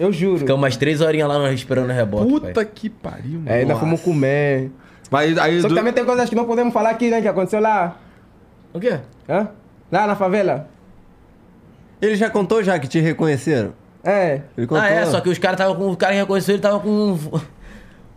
Eu 0.00 0.10
juro. 0.12 0.38
Ficamos 0.38 0.60
umas 0.62 0.76
três 0.78 1.00
horinhas 1.02 1.28
lá 1.28 1.52
esperando 1.52 1.90
o 1.90 1.92
reboque. 1.92 2.26
Puta 2.26 2.52
pai. 2.54 2.64
que 2.64 2.88
pariu, 2.88 3.42
É, 3.46 3.60
ainda 3.60 3.76
fomos 3.76 4.00
comer. 4.00 4.70
Mas 5.10 5.36
aí 5.36 5.60
Só 5.60 5.68
que 5.68 5.74
do- 5.74 5.78
também 5.78 5.92
tem 5.92 6.04
coisas 6.04 6.28
que 6.28 6.34
não 6.34 6.46
podemos 6.46 6.72
falar 6.72 6.90
aqui, 6.90 7.10
né? 7.10 7.20
Que 7.20 7.28
aconteceu 7.28 7.60
lá. 7.60 7.98
O 8.72 8.80
quê? 8.80 8.98
Hã? 9.28 9.48
Lá 9.92 10.06
na 10.06 10.16
favela. 10.16 10.68
Ele 12.00 12.14
já 12.16 12.30
contou 12.30 12.62
já 12.62 12.78
que 12.78 12.88
te 12.88 12.98
reconheceram? 12.98 13.74
É. 14.02 14.40
Ele 14.56 14.66
contou. 14.66 14.82
Ah, 14.82 14.88
é, 14.88 15.04
só 15.04 15.20
que 15.20 15.28
os 15.28 15.38
caras 15.38 15.60
estavam 15.60 15.76
com. 15.76 15.90
O 15.92 15.96
cara 15.96 16.14
que 16.14 16.18
reconheceu, 16.20 16.54
ele 16.54 16.62
tava 16.62 16.80
com. 16.80 17.18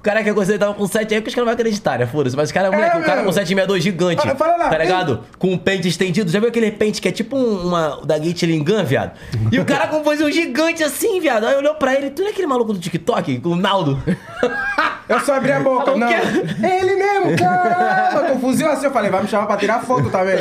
O 0.04 0.06
cara 0.06 0.20
que 0.20 0.26
reconheceu, 0.26 0.56
ele 0.56 0.60
tava 0.60 0.74
com 0.74 0.86
7 0.86 1.14
aí, 1.14 1.22
porque 1.22 1.30
os 1.30 1.34
caras 1.36 1.38
não 1.38 1.46
vão 1.46 1.54
acreditar, 1.54 1.98
né? 1.98 2.06
Foda-se. 2.06 2.36
Mas 2.36 2.50
o 2.50 2.54
cara, 2.54 2.70
moleque, 2.70 2.98
o 2.98 3.00
cara 3.04 3.22
com 3.22 3.28
mesmo. 3.28 3.32
762 3.34 3.82
gigante. 3.84 4.22
Fala- 4.22 4.36
fala 4.36 4.58
lá, 4.58 4.70
tá 4.70 4.78
ligado? 4.78 5.24
Com 5.40 5.48
um 5.54 5.58
pente 5.58 5.88
estendido. 5.88 6.30
Já 6.30 6.42
viu 6.42 6.50
aquele 6.50 6.72
pente 6.72 7.02
que 7.02 7.08
é 7.08 7.12
tipo 7.14 7.38
um- 7.38 7.68
uma. 7.70 8.02
da 8.04 8.18
Gatling 8.18 8.62
Gun, 8.66 8.84
viado? 8.84 9.12
E 9.50 9.58
o 9.62 9.64
cara 9.64 9.88
compôs 9.88 10.20
um 10.20 10.30
gigante 10.30 10.84
assim, 10.84 11.22
viado. 11.22 11.46
Aí 11.48 11.56
olhou 11.56 11.76
pra 11.76 11.94
ele, 11.96 12.10
tu 12.10 12.22
não 12.22 12.28
é 12.28 12.32
aquele 12.32 12.48
maluco 12.48 12.74
do 12.74 12.80
TikTok? 12.80 13.42
O 13.46 13.56
Naldo? 13.56 13.98
Eu 15.08 15.20
só 15.22 15.36
abri 15.36 15.52
a 15.54 15.60
boca. 15.62 15.92
O 15.94 15.98
não. 15.98 16.08
quê? 16.08 16.16
É 16.62 16.80
ele 16.82 16.96
mesmo, 16.96 17.38
caramba. 17.38 18.30
Confusão 18.34 18.72
assim. 18.72 18.86
Eu 18.86 18.92
falei, 18.92 19.10
vai 19.10 19.22
me 19.22 19.28
chamar 19.30 19.46
pra 19.48 19.56
tirar 19.58 19.82
foto 19.84 20.10
também. 20.10 20.36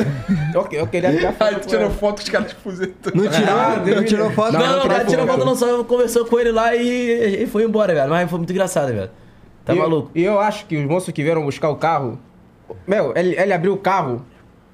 Eu, 0.52 0.66
eu 0.73 0.86
queria 0.89 1.10
tirar 1.12 1.32
foto. 1.34 1.42
Aí 1.49 1.55
com 1.55 1.60
tu 1.60 1.68
tirou 1.68 1.84
ele. 1.86 1.94
foto 1.94 2.16
com 2.16 2.23
os 2.24 2.28
caras 2.28 2.49
de 2.49 2.55
fuzil. 2.57 2.94
Não 3.15 3.28
tirou, 3.28 3.57
Ah, 3.57 3.76
não, 3.84 4.05
tirou 4.05 4.31
foto? 4.32 4.52
Não, 4.55 4.60
não, 4.60 4.78
o 4.78 4.82
cara 4.89 4.94
tirei 5.05 5.07
tirou 5.07 5.26
foto. 5.26 5.39
foto, 5.39 5.47
não, 5.47 5.55
só 5.57 5.84
conversou 5.84 6.24
com 6.24 6.39
ele 6.41 6.50
lá 6.50 6.74
e, 6.74 7.42
e 7.44 7.47
foi 7.47 7.62
embora, 7.65 7.94
velho. 7.94 8.10
Mas 8.10 8.28
foi 8.28 8.39
muito 8.39 8.50
engraçado, 8.52 8.89
velho. 8.92 9.10
Tá 9.65 9.74
E 9.74 9.78
maluco? 9.78 10.10
E 10.15 10.23
eu 10.23 10.39
acho 10.41 10.66
que 10.66 10.76
os 10.76 10.84
moços 10.84 11.12
que 11.12 11.23
vieram 11.23 11.44
buscar 11.44 11.68
o 11.68 11.76
carro. 11.76 12.18
Meu, 12.86 13.12
ele, 13.16 13.39
ele 13.39 13.52
abriu 13.52 13.74
o 13.74 13.76
carro 13.76 14.24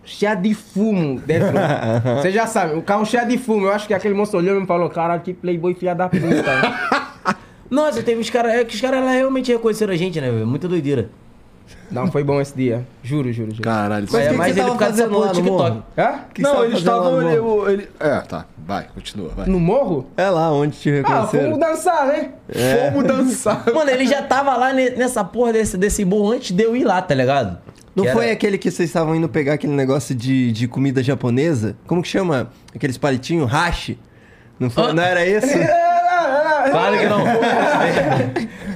cheio 0.05 0.36
de 0.36 0.55
fumo 0.55 1.20
dentro. 1.20 1.52
Você 2.20 2.31
já 2.31 2.47
sabe, 2.47 2.76
o 2.76 2.83
carro 2.83 3.05
cheio 3.05 3.26
de 3.26 3.36
fumo. 3.39 3.67
Eu 3.67 3.73
acho 3.73 3.86
que 3.86 3.94
aquele 3.94 4.15
moço 4.15 4.36
olhou 4.36 4.57
e 4.57 4.60
me 4.60 4.67
falou: 4.67 4.89
caralho, 4.89 5.20
que 5.20 5.34
playboy 5.34 5.75
filha 5.75 5.94
da 5.94 6.08
puta. 6.08 7.36
Nossa, 7.70 8.02
teve 8.02 8.20
os 8.20 8.31
caras. 8.31 8.55
É 8.55 8.65
que 8.65 8.75
os 8.75 8.81
caras 8.81 9.05
realmente 9.05 9.52
reconheceram 9.52 9.92
a 9.92 9.97
gente, 9.97 10.20
né, 10.20 10.31
velho? 10.31 10.47
Muita 10.47 10.67
doideira. 10.67 11.10
Não, 11.91 12.11
foi 12.13 12.23
bom 12.23 12.41
esse 12.41 12.55
dia. 12.55 12.87
Juro, 13.03 13.33
juro, 13.33 13.51
juro. 13.51 13.63
Caralho. 13.63 14.07
Mas 14.11 14.25
é 14.25 14.29
o 14.29 14.31
que 14.33 14.37
mais 14.37 14.53
que 14.55 14.61
você 14.61 14.65
ele 14.67 14.71
por 14.73 14.79
causa 14.79 15.09
porra 15.09 15.21
do 15.21 15.27
no 15.29 15.35
TikTok. 15.35 15.71
morro? 15.71 15.83
Hã? 15.97 16.19
Que 16.35 16.43
não, 16.43 16.57
você 16.57 16.65
eles 16.67 16.83
tava 16.83 17.03
fazendo 17.05 17.17
estavam. 17.21 17.31
lá 17.31 17.37
no 17.37 17.43
morro? 17.43 17.71
Ele, 17.71 17.83
ele- 17.83 17.89
É, 18.01 18.21
tá. 18.21 18.45
Vai, 18.67 18.87
continua, 18.95 19.29
vai. 19.31 19.47
No 19.47 19.59
morro? 19.59 20.07
É 20.17 20.29
lá 20.29 20.53
onde 20.53 20.77
te 20.79 20.91
Ah, 20.91 20.95
reconheceram. 20.97 21.45
fomos 21.53 21.59
dançar, 21.59 22.07
né? 22.07 22.31
Vamos 22.93 23.09
dançar. 23.09 23.65
Mano, 23.75 23.91
ele 23.91 24.07
já 24.07 24.23
tava 24.23 24.55
lá 24.57 24.73
ne- 24.73 24.91
nessa 24.91 25.25
porra 25.25 25.53
desse, 25.55 25.77
desse 25.79 26.05
morro 26.05 26.33
antes 26.33 26.51
de 26.55 26.63
eu 26.63 26.77
ir 26.77 26.85
lá, 26.85 27.01
tá 27.01 27.15
ligado? 27.15 27.59
Não 27.97 28.05
Que 28.05 28.13
foi 28.13 28.25
era- 28.25 28.33
aquele 28.35 28.59
que 28.59 28.71
vocês 28.71 28.89
estavam 28.91 29.15
indo 29.17 29.29
pegar 29.29 29.55
aquele 29.55 29.73
negócio 29.73 30.15
de, 30.15 30.53
de 30.53 30.69
comida 30.69 31.03
japonesa? 31.03 31.77
Como 31.87 32.03
que 32.03 32.09
chama? 32.09 32.51
Aqueles 32.75 32.99
palitinhos? 32.99 33.51
Hashi? 33.51 33.99
Não, 34.61 34.69
foi, 34.69 34.85
Ah. 34.91 34.93
não 34.93 35.03
era 35.03 35.25
esse? 35.27 35.57
Claro 36.71 36.99
que 36.99 37.07
não. 37.07 37.19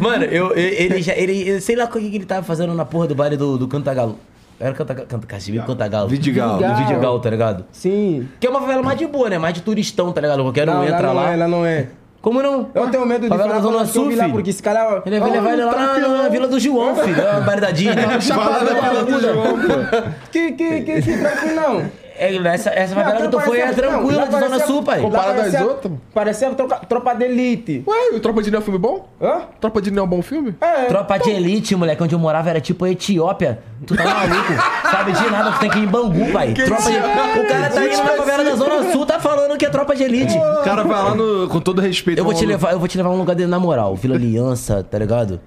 Mano, 0.00 0.24
eu, 0.24 0.48
eu- 0.48 0.56
ele 0.56 1.02
já. 1.02 1.12
Ele, 1.14 1.48
eu 1.48 1.60
sei 1.60 1.76
lá 1.76 1.84
o 1.84 1.88
que 1.88 1.98
ele 1.98 2.24
tava 2.24 2.42
fazendo 2.42 2.74
na 2.74 2.84
porra 2.84 3.06
do 3.06 3.14
baile 3.14 3.36
do, 3.36 3.56
do 3.58 3.68
Cantagalo. 3.68 4.18
Era 4.58 4.74
Cantagalo. 4.74 5.06
Canta, 5.08 5.26
Casimiro 5.26 5.64
Cantagalo. 5.64 6.08
Vidigal. 6.08 6.58
Do 6.58 6.74
Vidigal, 6.76 7.20
tá 7.20 7.30
ligado? 7.30 7.64
Sim. 7.72 8.28
Que 8.38 8.46
é 8.46 8.50
uma 8.50 8.60
favela 8.60 8.82
mais 8.82 8.98
de 8.98 9.06
boa, 9.06 9.28
né? 9.28 9.38
Mais 9.38 9.54
de 9.54 9.60
turistão, 9.62 10.12
tá 10.12 10.20
ligado? 10.20 10.42
Qualquer 10.42 10.68
um 10.68 10.74
Não, 10.74 10.84
entra 10.84 11.12
lá 11.12 11.22
não 11.24 11.32
é, 11.32 11.36
lá 11.36 11.48
não 11.48 11.66
é. 11.66 11.88
Como 12.20 12.40
não? 12.40 12.68
Eu 12.72 12.88
tenho 12.88 13.04
medo 13.04 13.22
de 13.22 13.28
Favela 13.28 13.54
da 13.54 13.60
Zona 13.60 13.84
Sul, 13.84 14.08
filho. 14.08 14.30
porque 14.30 14.50
esse 14.50 14.62
cara... 14.62 15.02
Ele 15.04 15.18
vai 15.18 15.28
levar 15.32 15.52
ele 15.54 15.64
lá 15.64 15.74
na, 15.74 16.08
na 16.22 16.28
Vila 16.28 16.46
do 16.46 16.60
João, 16.60 16.94
filho. 16.94 17.20
É 17.20 17.60
da 17.60 17.70
Disney. 17.72 18.20
Chapada 18.20 18.64
da 18.64 18.80
Vila 18.80 19.04
do 19.04 19.20
João, 19.20 19.58
pô. 19.58 20.10
Que, 20.30 20.52
que, 20.52 20.80
que, 20.82 21.02
que 21.02 21.18
tranquilo 21.18 21.54
não. 21.56 21.90
É, 22.22 22.36
essa, 22.54 22.70
essa 22.70 22.94
favela 22.94 23.22
que 23.22 23.28
tu 23.28 23.40
foi 23.40 23.58
é 23.58 23.72
tranquila 23.72 24.26
de 24.28 24.38
Zona 24.38 24.60
Sul, 24.60 24.82
pai. 24.84 25.00
Comparado 25.00 25.40
às 25.40 25.60
outras? 25.60 25.92
Parecia 26.14 26.50
tropa, 26.50 26.76
tropa 26.88 27.14
de 27.14 27.24
elite. 27.24 27.82
Ué, 27.84 28.14
o 28.14 28.20
Tropa 28.20 28.40
de 28.40 28.50
Neo 28.50 28.58
é 28.58 28.60
um 28.60 28.64
filme 28.64 28.78
bom? 28.78 29.08
Hã? 29.20 29.42
Tropa 29.60 29.82
de 29.82 29.90
Neo 29.90 30.02
é 30.02 30.04
um 30.04 30.08
bom 30.08 30.22
filme? 30.22 30.54
É. 30.60 30.84
Tropa 30.84 31.18
de 31.18 31.30
elite, 31.30 31.74
moleque, 31.74 32.00
onde 32.00 32.14
eu 32.14 32.20
morava 32.20 32.48
era 32.48 32.60
tipo 32.60 32.84
a 32.84 32.90
Etiópia. 32.90 33.58
Tu 33.84 33.96
tá 33.96 34.04
maluco? 34.04 34.52
Sabe 34.88 35.12
de 35.12 35.30
nada, 35.30 35.50
tu 35.50 35.58
tem 35.58 35.70
que 35.70 35.78
ir 35.78 35.82
em 35.82 35.86
Bangu, 35.88 36.32
pai. 36.32 36.54
Tropa 36.54 36.82
de... 36.82 36.96
O 36.96 37.48
cara 37.48 37.70
tá 37.70 37.84
indo 37.84 38.04
na 38.04 38.16
favela 38.16 38.44
da 38.44 38.54
Zona 38.54 38.92
Sul, 38.92 39.04
tá 39.04 39.18
falando 39.18 39.58
que 39.58 39.66
é 39.66 39.70
tropa 39.70 39.96
de 39.96 40.04
elite. 40.04 40.38
O 40.38 40.62
cara 40.62 40.84
vai 40.84 41.02
lá 41.02 41.14
no, 41.16 41.48
com 41.48 41.60
todo 41.60 41.80
respeito. 41.80 42.18
Eu 42.18 42.24
vou 42.24 42.34
te 42.34 42.46
levar, 42.46 42.72
eu 42.72 42.78
vou 42.78 42.86
te 42.86 42.96
levar 42.96 43.10
um 43.10 43.18
lugar 43.18 43.34
dele 43.34 43.50
na 43.50 43.58
moral. 43.58 43.96
Vila 43.96 44.14
Aliança, 44.14 44.84
tá 44.88 44.96
ligado? 44.96 45.40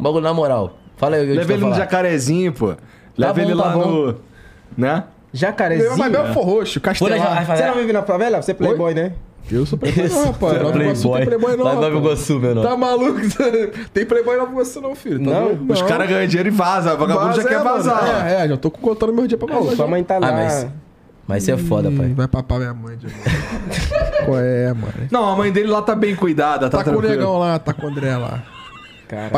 Um 0.00 0.02
bagulho 0.02 0.24
na 0.24 0.32
moral. 0.32 0.78
Fala 0.96 1.16
aí 1.16 1.28
eu 1.28 1.34
Leva 1.34 1.46
te 1.46 1.52
ele 1.52 1.66
no 1.66 1.74
jacarezinho, 1.74 2.52
pô. 2.52 2.74
Leva 3.18 3.34
bom, 3.34 3.40
ele 3.40 3.56
tá 3.56 3.64
lá 3.64 3.76
no. 3.76 4.16
Né? 4.76 5.04
Jacarezinho. 5.34 5.98
Mas 5.98 6.12
Belfor 6.12 6.44
Roxo, 6.44 6.80
Pula 6.80 6.94
já, 6.94 7.00
Castelar. 7.08 7.18
vai 7.18 7.44
Você 7.44 7.62
não 7.62 7.68
fazer. 7.68 7.80
vive 7.80 7.92
na 7.92 8.02
favela? 8.02 8.40
Você 8.40 8.52
é 8.52 8.54
playboy, 8.54 8.94
né? 8.94 9.12
Eu 9.50 9.66
sou 9.66 9.76
playboy 9.78 10.08
não, 10.08 10.24
rapaz. 10.32 10.62
Nova 10.62 10.78
Iguaçu 10.82 11.12
tem 11.12 11.26
playboy 11.26 11.56
não, 11.56 11.64
Lá 11.64 11.72
em 11.72 11.80
Nova. 11.80 11.96
Iguaçu, 11.98 12.38
meu 12.40 12.54
Tá 12.54 12.62
nome. 12.70 12.76
maluco? 12.78 13.20
tem 13.92 14.06
playboy 14.06 14.34
em 14.36 14.38
Nova 14.38 14.52
Iguaçu 14.52 14.80
não, 14.80 14.94
filho. 14.94 15.18
Tá 15.22 15.30
Não? 15.30 15.44
doido? 15.54 15.72
Os 15.72 15.82
caras 15.82 16.08
ganham 16.08 16.26
dinheiro 16.26 16.48
e 16.48 16.52
vaza. 16.52 16.94
O 16.94 16.96
vagabundo 16.96 17.26
Vaza, 17.26 17.42
já 17.42 17.48
quer 17.48 17.54
é, 17.54 17.58
mano. 17.58 17.70
vazar. 17.70 18.26
É, 18.30 18.44
é, 18.44 18.48
já 18.48 18.56
tô 18.56 18.70
contando 18.70 19.12
meu 19.12 19.26
dia 19.26 19.36
pra 19.36 19.48
Pô, 19.48 19.60
vazar. 19.60 19.76
sua 19.76 19.86
mãe 19.86 20.02
tá 20.04 20.18
lá. 20.18 20.28
Ah, 20.28 20.32
mas. 20.32 20.66
Mas 21.26 21.42
isso 21.42 21.52
é 21.52 21.56
foda, 21.56 21.90
pai. 21.90 22.12
Vai 22.14 22.28
papar 22.28 22.58
minha 22.58 22.72
mãe 22.74 22.96
de 22.96 23.06
novo. 23.06 23.18
Qual 24.26 24.38
é, 24.38 24.68
mano? 24.72 24.92
Não, 25.10 25.28
a 25.32 25.36
mãe 25.36 25.50
dele 25.52 25.68
lá 25.68 25.82
tá 25.82 25.94
bem 25.94 26.14
cuidada, 26.14 26.70
tá, 26.70 26.78
Tá 26.78 26.84
com 26.84 26.90
o 26.90 26.92
tranquilo. 26.94 27.16
negão 27.20 27.38
lá, 27.38 27.58
tá 27.58 27.72
com 27.74 27.86
o 27.86 27.90
André 27.90 28.16
lá. 28.16 28.42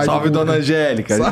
Salve, 0.05 0.27
de 0.29 0.31
dona 0.33 0.53
Angélica. 0.55 1.17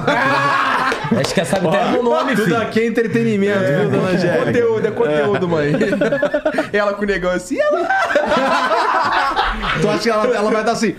Acho 1.21 1.35
que 1.35 1.45
sabe 1.45 1.69
até 1.69 1.91
meu 1.91 2.03
nome, 2.03 2.35
Tudo 2.35 2.45
filho. 2.45 2.57
aqui 2.61 2.81
é 2.81 2.87
entretenimento, 2.87 3.59
viu, 3.61 3.91
dona 3.91 4.09
Angélica? 4.11 4.45
Conteúdo, 4.47 4.87
é 4.87 4.91
conteúdo, 4.91 5.49
mãe. 5.49 5.73
ela 6.73 6.95
com 6.95 7.03
o 7.03 7.07
negão 7.07 7.31
assim, 7.31 7.59
ela... 7.61 7.89
Tu 9.81 9.89
acha 9.89 9.99
que 10.01 10.11
ela, 10.11 10.27
ela 10.37 10.51
vai 10.51 10.65
dar 10.65 10.73
assim? 10.73 10.97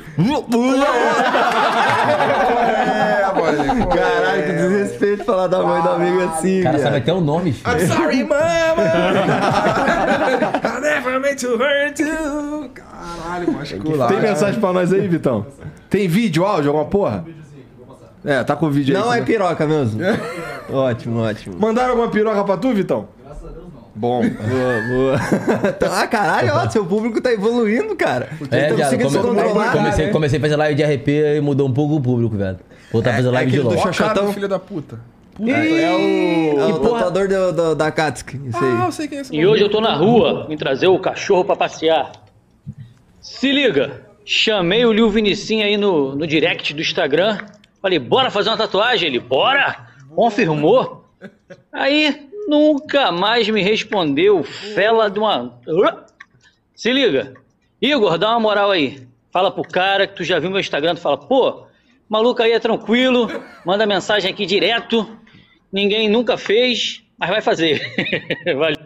É, 1.97 3.25
mano. 3.33 3.87
Caralho, 3.87 4.43
que 4.43 4.51
desrespeito 4.53 5.23
falar 5.23 5.47
da 5.47 5.61
mãe 5.63 5.81
do 5.81 5.89
amigo 5.89 6.23
assim, 6.23 6.61
O 6.61 6.63
cara 6.63 6.79
sabe 6.79 6.97
até 6.97 7.13
o 7.13 7.21
nome, 7.21 7.53
filho. 7.53 7.75
I'm 7.75 7.87
sorry, 7.87 8.23
mama! 8.23 8.83
I 10.63 10.79
never 10.81 11.19
meant 11.19 11.39
to 11.39 11.57
hurt 11.57 11.99
you. 11.99 12.69
Caralho, 12.73 13.51
masculado. 13.51 14.13
Tem 14.13 14.21
mensagem 14.21 14.59
pra 14.59 14.73
nós 14.73 14.91
aí, 14.93 15.07
Vitão? 15.07 15.45
Tem 15.89 16.07
vídeo, 16.07 16.45
áudio, 16.45 16.69
alguma 16.71 16.85
porra? 16.89 17.25
É, 18.25 18.43
tá 18.43 18.55
com 18.55 18.65
o 18.65 18.71
vídeo 18.71 18.95
aí. 18.95 19.01
Não 19.01 19.11
é 19.13 19.19
também. 19.19 19.33
piroca 19.33 19.67
mesmo. 19.67 20.01
ótimo, 20.73 21.19
ótimo. 21.21 21.55
Mandaram 21.59 21.91
alguma 21.91 22.09
piroca 22.09 22.43
pra 22.43 22.57
tu, 22.57 22.73
Vitão? 22.73 23.07
Graças 23.23 23.43
a 23.45 23.51
Deus, 23.51 23.65
não. 23.73 23.81
Bom. 23.95 24.21
Boa, 24.21 24.81
boa. 24.89 25.19
ah, 25.91 26.07
caralho, 26.07 26.51
ó, 26.53 26.69
seu 26.69 26.85
público 26.85 27.21
tá 27.21 27.31
evoluindo, 27.31 27.95
cara. 27.95 28.29
É, 28.51 28.67
tá 28.67 28.75
viado, 28.75 28.89
conseguindo 28.97 29.09
se 29.11 29.17
come- 29.19 29.41
controlar. 29.41 29.71
comecei, 29.71 30.05
né? 30.07 30.11
comecei 30.11 30.37
a 30.39 30.41
fazer 30.41 30.55
live 30.55 30.75
de 30.75 30.83
RP 30.83 31.07
e 31.37 31.41
mudou 31.41 31.67
um 31.67 31.73
pouco 31.73 31.95
o 31.95 32.01
público, 32.01 32.35
velho. 32.35 32.59
Voltar 32.91 33.11
a 33.11 33.15
fazer 33.15 33.29
live 33.29 33.51
de 33.51 33.57
aquele 33.59 33.69
do 33.69 33.75
LOL. 33.75 33.77
Ó 33.77 33.89
a 33.89 33.93
cara 33.93 33.93
Chachatão. 33.93 34.33
filho 34.33 34.47
da 34.47 34.59
puta. 34.59 34.99
É 35.39 35.43
o, 35.43 36.59
é 36.59 36.65
o 36.65 36.79
porra. 36.79 36.93
tatuador 37.03 37.27
do, 37.27 37.51
do- 37.51 37.75
da 37.75 37.85
aí. 37.87 38.39
Ah, 38.53 38.85
eu 38.85 38.91
sei 38.91 39.07
quem 39.07 39.17
é 39.17 39.21
esse 39.21 39.35
E 39.35 39.45
hoje 39.45 39.63
eu 39.63 39.69
tô 39.69 39.81
na 39.81 39.93
rua, 39.93 40.45
vim 40.47 40.55
trazer 40.55 40.87
o 40.87 40.97
cachorro 40.97 41.43
pra 41.45 41.55
passear. 41.57 42.11
Se 43.21 43.51
liga, 43.51 44.01
chamei 44.25 44.85
o 44.85 44.93
Lil 44.93 45.09
Vinicinho 45.09 45.65
aí 45.65 45.75
no, 45.77 46.15
no 46.15 46.25
direct 46.25 46.73
do 46.73 46.81
Instagram. 46.81 47.37
Falei, 47.85 47.99
bora 47.99 48.31
fazer 48.31 48.49
uma 48.49 48.57
tatuagem? 48.57 49.09
Ele, 49.09 49.19
bora! 49.19 49.89
Confirmou. 50.15 51.05
Aí, 51.71 52.27
nunca 52.47 53.11
mais 53.11 53.47
me 53.47 53.61
respondeu, 53.61 54.43
fela 54.43 55.07
de 55.07 55.19
uma... 55.19 55.59
Se 56.73 56.91
liga, 56.91 57.35
Igor, 57.79 58.17
dá 58.17 58.31
uma 58.31 58.39
moral 58.39 58.71
aí. 58.71 59.07
Fala 59.31 59.51
pro 59.51 59.61
cara 59.61 60.07
que 60.07 60.15
tu 60.15 60.23
já 60.23 60.39
viu 60.39 60.49
meu 60.49 60.59
Instagram, 60.59 60.95
tu 60.95 61.01
fala, 61.01 61.15
pô, 61.15 61.67
maluco 62.09 62.41
aí 62.41 62.53
é 62.53 62.59
tranquilo, 62.59 63.27
manda 63.63 63.85
mensagem 63.85 64.31
aqui 64.31 64.47
direto, 64.47 65.07
ninguém 65.71 66.09
nunca 66.09 66.39
fez, 66.39 67.03
mas 67.19 67.29
vai 67.29 67.41
fazer. 67.43 67.79
Valeu. 68.57 68.84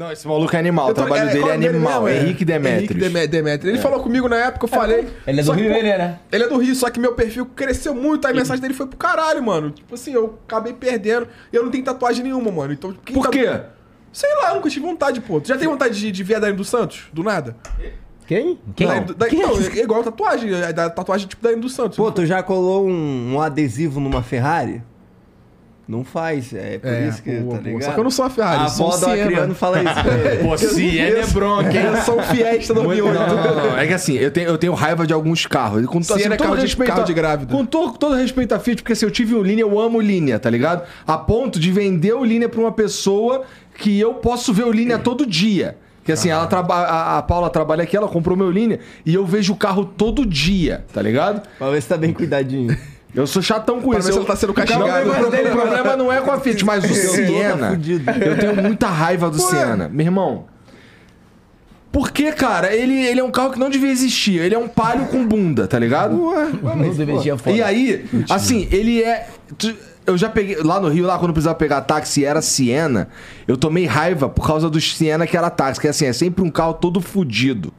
Não, 0.00 0.10
esse 0.10 0.26
maluco 0.26 0.56
é 0.56 0.58
animal. 0.58 0.88
O 0.88 0.94
trabalho 0.94 1.26
dele 1.26 1.40
é 1.40 1.42
o 1.44 1.48
nome 1.48 1.68
animal. 1.68 2.04
mesmo? 2.04 2.08
É 2.08 2.22
Henrique 2.22 2.42
Demetrios. 2.42 2.78
Henrique 2.78 2.94
Deme- 2.94 3.26
Demetrios. 3.26 3.74
Ele 3.74 3.82
falou 3.82 4.00
comigo 4.02 4.30
na 4.30 4.36
época, 4.36 4.64
eu 4.64 4.68
falei. 4.70 5.06
Ele 5.26 5.40
é 5.40 5.44
do 5.44 5.52
que, 5.54 5.60
Rio, 5.60 5.72
ele 5.74 5.88
é, 5.90 5.98
né? 5.98 6.18
Ele 6.32 6.44
é 6.44 6.48
do 6.48 6.56
Rio, 6.56 6.74
só 6.74 6.88
que 6.88 6.98
meu 6.98 7.12
perfil 7.14 7.44
cresceu 7.44 7.94
muito, 7.94 8.26
aí 8.26 8.32
a 8.32 8.34
mensagem 8.36 8.62
dele 8.62 8.72
foi 8.72 8.86
pro 8.86 8.96
caralho, 8.96 9.42
mano. 9.42 9.70
Tipo 9.70 9.94
assim, 9.94 10.14
eu 10.14 10.38
acabei 10.48 10.72
perdendo. 10.72 11.28
Eu 11.52 11.64
não 11.64 11.70
tenho 11.70 11.84
tatuagem 11.84 12.24
nenhuma, 12.24 12.50
mano. 12.50 12.72
Então, 12.72 12.96
quem 13.04 13.14
Por 13.14 13.24
tá- 13.24 13.28
quê? 13.30 13.60
Sei 14.10 14.30
lá, 14.36 14.48
eu 14.48 14.54
nunca 14.54 14.70
tive 14.70 14.86
vontade, 14.86 15.20
pô. 15.20 15.38
Tu 15.38 15.48
já 15.48 15.58
tem 15.58 15.68
vontade 15.68 16.00
de, 16.00 16.10
de 16.10 16.24
ver 16.24 16.36
a 16.36 16.38
Dani 16.38 16.56
dos 16.56 16.70
Santos? 16.70 17.02
Do 17.12 17.22
nada? 17.22 17.54
Quem? 18.26 18.58
Quem? 18.74 18.86
Da, 18.88 19.00
da, 19.00 19.26
não, 19.30 19.60
é 19.60 19.80
igual 19.82 20.02
tatuagem. 20.02 20.54
É 20.54 20.72
da 20.72 20.88
tatuagem 20.88 21.28
tipo 21.28 21.42
da 21.42 21.50
Dani 21.50 21.60
dos 21.60 21.74
Santos. 21.74 21.98
Pô, 21.98 22.10
tu 22.10 22.24
já 22.24 22.42
colou 22.42 22.86
um, 22.88 23.34
um 23.34 23.40
adesivo 23.42 24.00
numa 24.00 24.22
Ferrari? 24.22 24.82
Não 25.90 26.04
faz, 26.04 26.52
é 26.54 26.78
por 26.78 26.88
É, 26.88 27.08
isso 27.08 27.20
que, 27.20 27.30
boa, 27.32 27.56
tá 27.56 27.62
boa. 27.62 27.72
ligado? 27.74 27.82
Só 27.84 27.92
que 27.94 27.98
eu 27.98 28.04
não 28.04 28.10
sou 28.12 28.24
a 28.24 28.30
Ferrari, 28.30 28.60
A 28.60 28.64
avó 28.66 28.96
do. 28.96 29.06
Acriano 29.06 29.54
fala 29.56 29.82
isso 29.82 29.94
pra 30.02 30.14
ele. 30.30 30.44
Pô, 30.44 30.56
Siena 30.56 31.18
é 31.18 31.26
bronca, 31.26 31.70
hein? 31.76 31.84
Eu 31.86 31.96
sou 32.02 32.20
o 32.20 32.22
Fiesta 32.22 32.72
Muito- 32.74 32.86
2008. 32.88 33.18
Não, 33.18 33.26
não, 33.26 33.44
não, 33.56 33.70
não. 33.72 33.78
É 33.78 33.86
que 33.88 33.92
assim, 33.94 34.14
eu 34.14 34.30
tenho, 34.30 34.48
eu 34.48 34.56
tenho 34.56 34.72
raiva 34.72 35.04
de 35.04 35.12
alguns 35.12 35.46
carros. 35.46 35.84
Com, 35.86 36.00
Siena 36.00 36.20
assim, 36.20 36.26
é 36.26 36.36
todo 36.36 36.38
carro 36.46 36.56
de- 36.56 36.62
respeito 36.62 36.92
carro 36.92 37.04
de 37.04 37.12
grávida. 37.12 37.52
Com 37.52 37.64
todo, 37.66 37.98
todo 37.98 38.14
respeito 38.14 38.54
à 38.54 38.60
Fiat, 38.60 38.82
porque 38.82 38.94
se 38.94 39.04
eu 39.04 39.10
tive 39.10 39.34
um 39.34 39.42
Linha, 39.42 39.62
eu 39.62 39.80
amo 39.80 39.98
o 39.98 40.00
Linha, 40.00 40.38
tá 40.38 40.48
ligado? 40.48 40.86
A 41.04 41.18
ponto 41.18 41.58
de 41.58 41.72
vender 41.72 42.12
o 42.14 42.24
Linha 42.24 42.48
pra 42.48 42.60
uma 42.60 42.70
pessoa 42.72 43.42
que 43.76 43.98
eu 43.98 44.14
posso 44.14 44.52
ver 44.54 44.64
o 44.66 44.70
Linha 44.72 44.96
todo 44.98 45.26
dia. 45.26 45.76
Que 46.04 46.12
assim, 46.12 46.30
ela 46.30 46.46
traba 46.46 46.74
a, 46.76 47.18
a 47.18 47.22
Paula 47.22 47.50
trabalha 47.50 47.82
aqui, 47.82 47.96
ela 47.96 48.08
comprou 48.08 48.36
meu 48.36 48.50
linha 48.50 48.78
e 49.04 49.14
eu 49.14 49.26
vejo 49.26 49.52
o 49.52 49.56
carro 49.56 49.84
todo 49.84 50.24
dia, 50.24 50.82
tá 50.94 51.02
ligado? 51.02 51.42
Pra 51.58 51.68
ver 51.70 51.80
se 51.82 51.88
tá 51.88 51.96
bem 51.96 52.12
cuidadinho. 52.12 52.74
Eu 53.14 53.26
sou 53.26 53.42
chatão 53.42 53.80
com 53.80 53.90
Pra 53.90 53.98
isso. 53.98 54.08
ver 54.08 54.12
se 54.14 54.18
eu, 54.20 54.24
tá 54.24 54.36
sendo 54.36 54.54
castigado. 54.54 54.86
Não, 54.86 55.12
o 55.12 55.14
problema- 55.16 55.48
o 55.48 55.52
problema 55.56 55.96
não 55.96 56.12
é 56.12 56.20
com 56.20 56.30
a 56.30 56.38
Fiat, 56.40 56.64
mas 56.64 56.84
o 56.84 56.88
Siena. 56.94 57.80
eu 58.24 58.38
tenho 58.38 58.56
muita 58.62 58.86
raiva 58.88 59.28
do 59.30 59.38
Siena. 59.40 59.88
Meu 59.88 60.06
irmão. 60.06 60.44
Porque, 61.92 62.30
cara, 62.30 62.72
ele, 62.72 62.94
ele 63.04 63.18
é 63.18 63.24
um 63.24 63.32
carro 63.32 63.50
que 63.50 63.58
não 63.58 63.68
devia 63.68 63.90
existir. 63.90 64.40
Ele 64.40 64.54
é 64.54 64.58
um 64.58 64.68
palio 64.68 65.06
com 65.06 65.26
bunda, 65.26 65.66
tá 65.66 65.76
ligado? 65.76 66.16
Não 66.62 66.94
deveria 66.94 67.36
foda. 67.36 67.56
E 67.56 67.60
aí, 67.62 68.04
assim, 68.30 68.68
ele 68.70 69.02
é. 69.02 69.26
Eu 70.06 70.16
já 70.16 70.28
peguei. 70.30 70.56
Lá 70.62 70.80
no 70.80 70.88
Rio, 70.88 71.04
lá 71.04 71.18
quando 71.18 71.30
eu 71.30 71.34
precisava 71.34 71.56
pegar 71.56 71.80
táxi, 71.80 72.24
era 72.24 72.40
Siena. 72.40 73.08
Eu 73.46 73.56
tomei 73.56 73.86
raiva 73.86 74.28
por 74.28 74.46
causa 74.46 74.70
do 74.70 74.80
Siena 74.80 75.26
que 75.26 75.36
era 75.36 75.50
táxi. 75.50 75.80
Que 75.80 75.88
assim, 75.88 76.06
é 76.06 76.12
sempre 76.12 76.44
um 76.44 76.50
carro 76.50 76.74
todo 76.74 77.00
fudido. 77.00 77.72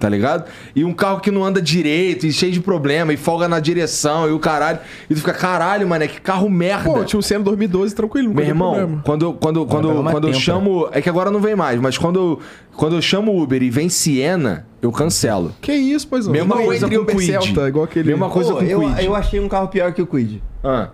Tá 0.00 0.08
ligado? 0.08 0.44
E 0.74 0.82
um 0.82 0.94
carro 0.94 1.20
que 1.20 1.30
não 1.30 1.44
anda 1.44 1.60
direito, 1.60 2.26
e 2.26 2.32
cheio 2.32 2.50
de 2.50 2.58
problema, 2.60 3.12
e 3.12 3.18
folga 3.18 3.46
na 3.46 3.60
direção, 3.60 4.26
e 4.26 4.32
o 4.32 4.38
caralho. 4.38 4.78
E 5.10 5.14
tu 5.14 5.20
fica, 5.20 5.34
caralho, 5.34 5.86
mano, 5.86 6.08
que 6.08 6.18
carro 6.22 6.48
merda. 6.48 6.84
Pô, 6.90 7.04
tinha 7.04 7.18
um 7.18 7.22
Senna 7.22 7.44
2012 7.44 7.94
tranquilo, 7.94 8.32
Meu 8.34 8.42
irmão, 8.42 8.74
problema. 8.74 9.02
quando, 9.04 9.22
eu- 9.26 9.34
quando, 9.34 9.66
quando, 9.66 10.02
mais 10.02 10.14
quando 10.14 10.28
eu 10.28 10.32
tempo, 10.32 10.42
chamo. 10.42 10.88
É 10.90 11.02
que 11.02 11.08
agora 11.10 11.30
não 11.30 11.38
vem 11.38 11.54
mais, 11.54 11.78
mas 11.78 11.98
quando, 11.98 12.18
eu- 12.18 12.40
quando 12.74 12.96
eu 12.96 13.02
chamo 13.02 13.30
o 13.32 13.42
Uber 13.42 13.62
e 13.62 13.68
vem 13.68 13.90
Siena, 13.90 14.66
eu 14.80 14.90
cancelo. 14.90 15.52
Que 15.60 15.70
isso, 15.74 16.08
pois 16.08 16.24
não. 16.24 16.32
Mesma 16.32 16.56
Não 16.56 16.64
coisa 16.64 16.88
com 16.88 16.94
Uber 16.96 17.14
Quid. 17.16 17.26
Celta, 17.26 17.68
igual 17.68 17.84
aquele... 17.84 18.08
Mesma 18.08 18.30
coisa 18.30 18.52
Pô, 18.54 18.58
com 18.60 18.64
eu, 18.64 18.80
Quid. 18.80 19.04
eu 19.04 19.14
achei 19.14 19.38
um 19.38 19.48
carro 19.48 19.68
pior 19.68 19.92
que 19.92 20.00
o 20.00 20.06
Quid. 20.06 20.42
Ah. 20.64 20.88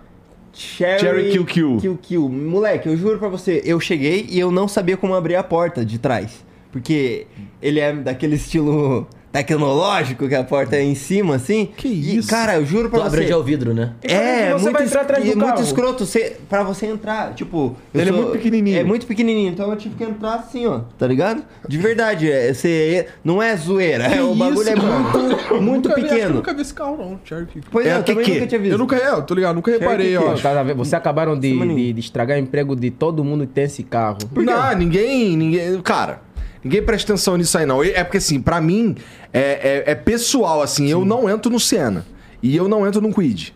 Cherry, 0.53 0.99
Cherry 0.99 1.31
QQ. 1.31 1.77
QQ. 1.81 2.17
Moleque, 2.17 2.89
eu 2.89 2.97
juro 2.97 3.17
pra 3.19 3.29
você, 3.29 3.61
eu 3.63 3.79
cheguei 3.79 4.27
e 4.29 4.37
eu 4.37 4.51
não 4.51 4.67
sabia 4.67 4.97
como 4.97 5.15
abrir 5.15 5.35
a 5.37 5.43
porta 5.43 5.85
de 5.85 5.97
trás. 5.97 6.45
Porque 6.77 7.25
ele 7.61 7.79
é 7.79 7.91
daquele 7.93 8.35
estilo 8.35 9.07
tecnológico, 9.31 10.27
que 10.27 10.33
a 10.33 10.43
porta 10.43 10.75
é 10.77 10.83
em 10.83 10.95
cima, 10.95 11.35
assim. 11.35 11.69
Que 11.77 11.87
E, 11.87 12.17
isso? 12.17 12.29
cara, 12.29 12.55
eu 12.55 12.65
juro 12.65 12.89
pra 12.89 12.99
Tu 13.01 13.05
abre 13.05 13.21
você. 13.21 13.27
já 13.27 13.37
o 13.37 13.43
vidro, 13.43 13.73
né? 13.73 13.93
É, 14.01 14.51
Você 14.53 14.63
muito, 14.63 14.73
vai 14.77 14.85
entrar 14.85 15.01
atrás 15.01 15.23
e 15.25 15.29
do 15.31 15.37
muito 15.37 15.49
carro. 15.49 15.61
escroto 15.63 16.05
você, 16.05 16.37
pra 16.49 16.63
você 16.63 16.85
entrar. 16.87 17.33
Tipo, 17.35 17.75
eu 17.93 18.01
Ele 18.01 18.09
é 18.09 18.13
muito 18.13 18.31
pequenininho. 18.31 18.79
É 18.79 18.83
muito 18.83 19.05
pequenininho, 19.05 19.51
então 19.51 19.69
eu 19.69 19.75
tive 19.75 19.95
que 19.95 20.03
entrar 20.03 20.35
assim, 20.35 20.65
ó, 20.65 20.79
tá 20.97 21.05
ligado? 21.05 21.43
De 21.67 21.77
verdade, 21.77 22.31
é, 22.31 22.51
você, 22.53 23.07
não 23.23 23.41
é 23.41 23.55
zoeira, 23.55 24.05
é, 24.05 24.23
o 24.23 24.33
bagulho 24.33 24.61
isso, 24.61 24.69
é 24.71 24.75
muito, 24.75 25.61
muito 25.61 25.89
vi- 25.89 25.95
que 25.95 26.01
eu 26.01 26.07
pequeno. 26.09 26.33
nunca 26.35 26.53
vi 26.53 26.61
esse 26.61 26.73
carro, 26.73 26.97
não. 26.97 27.19
Cherokee. 27.23 27.61
Pois 27.69 27.85
É, 27.85 27.89
é, 27.89 27.97
eu 27.97 28.03
que 28.03 28.11
também 28.13 28.25
que? 28.25 28.33
nunca 28.33 28.47
tinha 28.47 28.59
visto. 28.61 28.71
Eu 28.73 28.77
nunca, 28.79 28.95
é, 28.95 29.09
eu 29.11 29.21
tô 29.21 29.33
ligado, 29.35 29.55
nunca 29.55 29.71
reparei, 29.71 30.11
Cherokee, 30.13 30.39
ó. 30.39 30.41
Tá 30.41 30.63
ver? 30.63 30.73
Você 30.75 30.95
acabaram 30.95 31.37
de, 31.37 31.51
de, 31.75 31.93
de 31.93 31.99
estragar 31.99 32.37
o 32.37 32.41
emprego 32.41 32.75
de 32.75 32.89
todo 32.89 33.23
mundo 33.23 33.45
que 33.45 33.53
tem 33.53 33.65
esse 33.65 33.83
carro. 33.83 34.17
Não, 34.35 34.75
ninguém, 34.75 35.35
ninguém. 35.37 35.79
Cara, 35.81 36.21
ninguém 36.63 36.81
presta 36.81 37.13
atenção 37.13 37.37
nisso 37.37 37.57
aí, 37.57 37.65
não. 37.65 37.83
É 37.83 38.03
porque, 38.03 38.17
assim, 38.17 38.41
pra 38.41 38.59
mim, 38.61 38.95
é, 39.33 39.83
é, 39.87 39.91
é 39.91 39.95
pessoal, 39.95 40.61
assim. 40.61 40.87
Eu 40.87 41.05
não 41.05 41.29
entro 41.29 41.51
no 41.51 41.59
Siena. 41.59 42.05
E 42.41 42.55
eu 42.55 42.67
não 42.67 42.85
entro 42.85 43.01
no 43.01 43.13
Quid. 43.13 43.53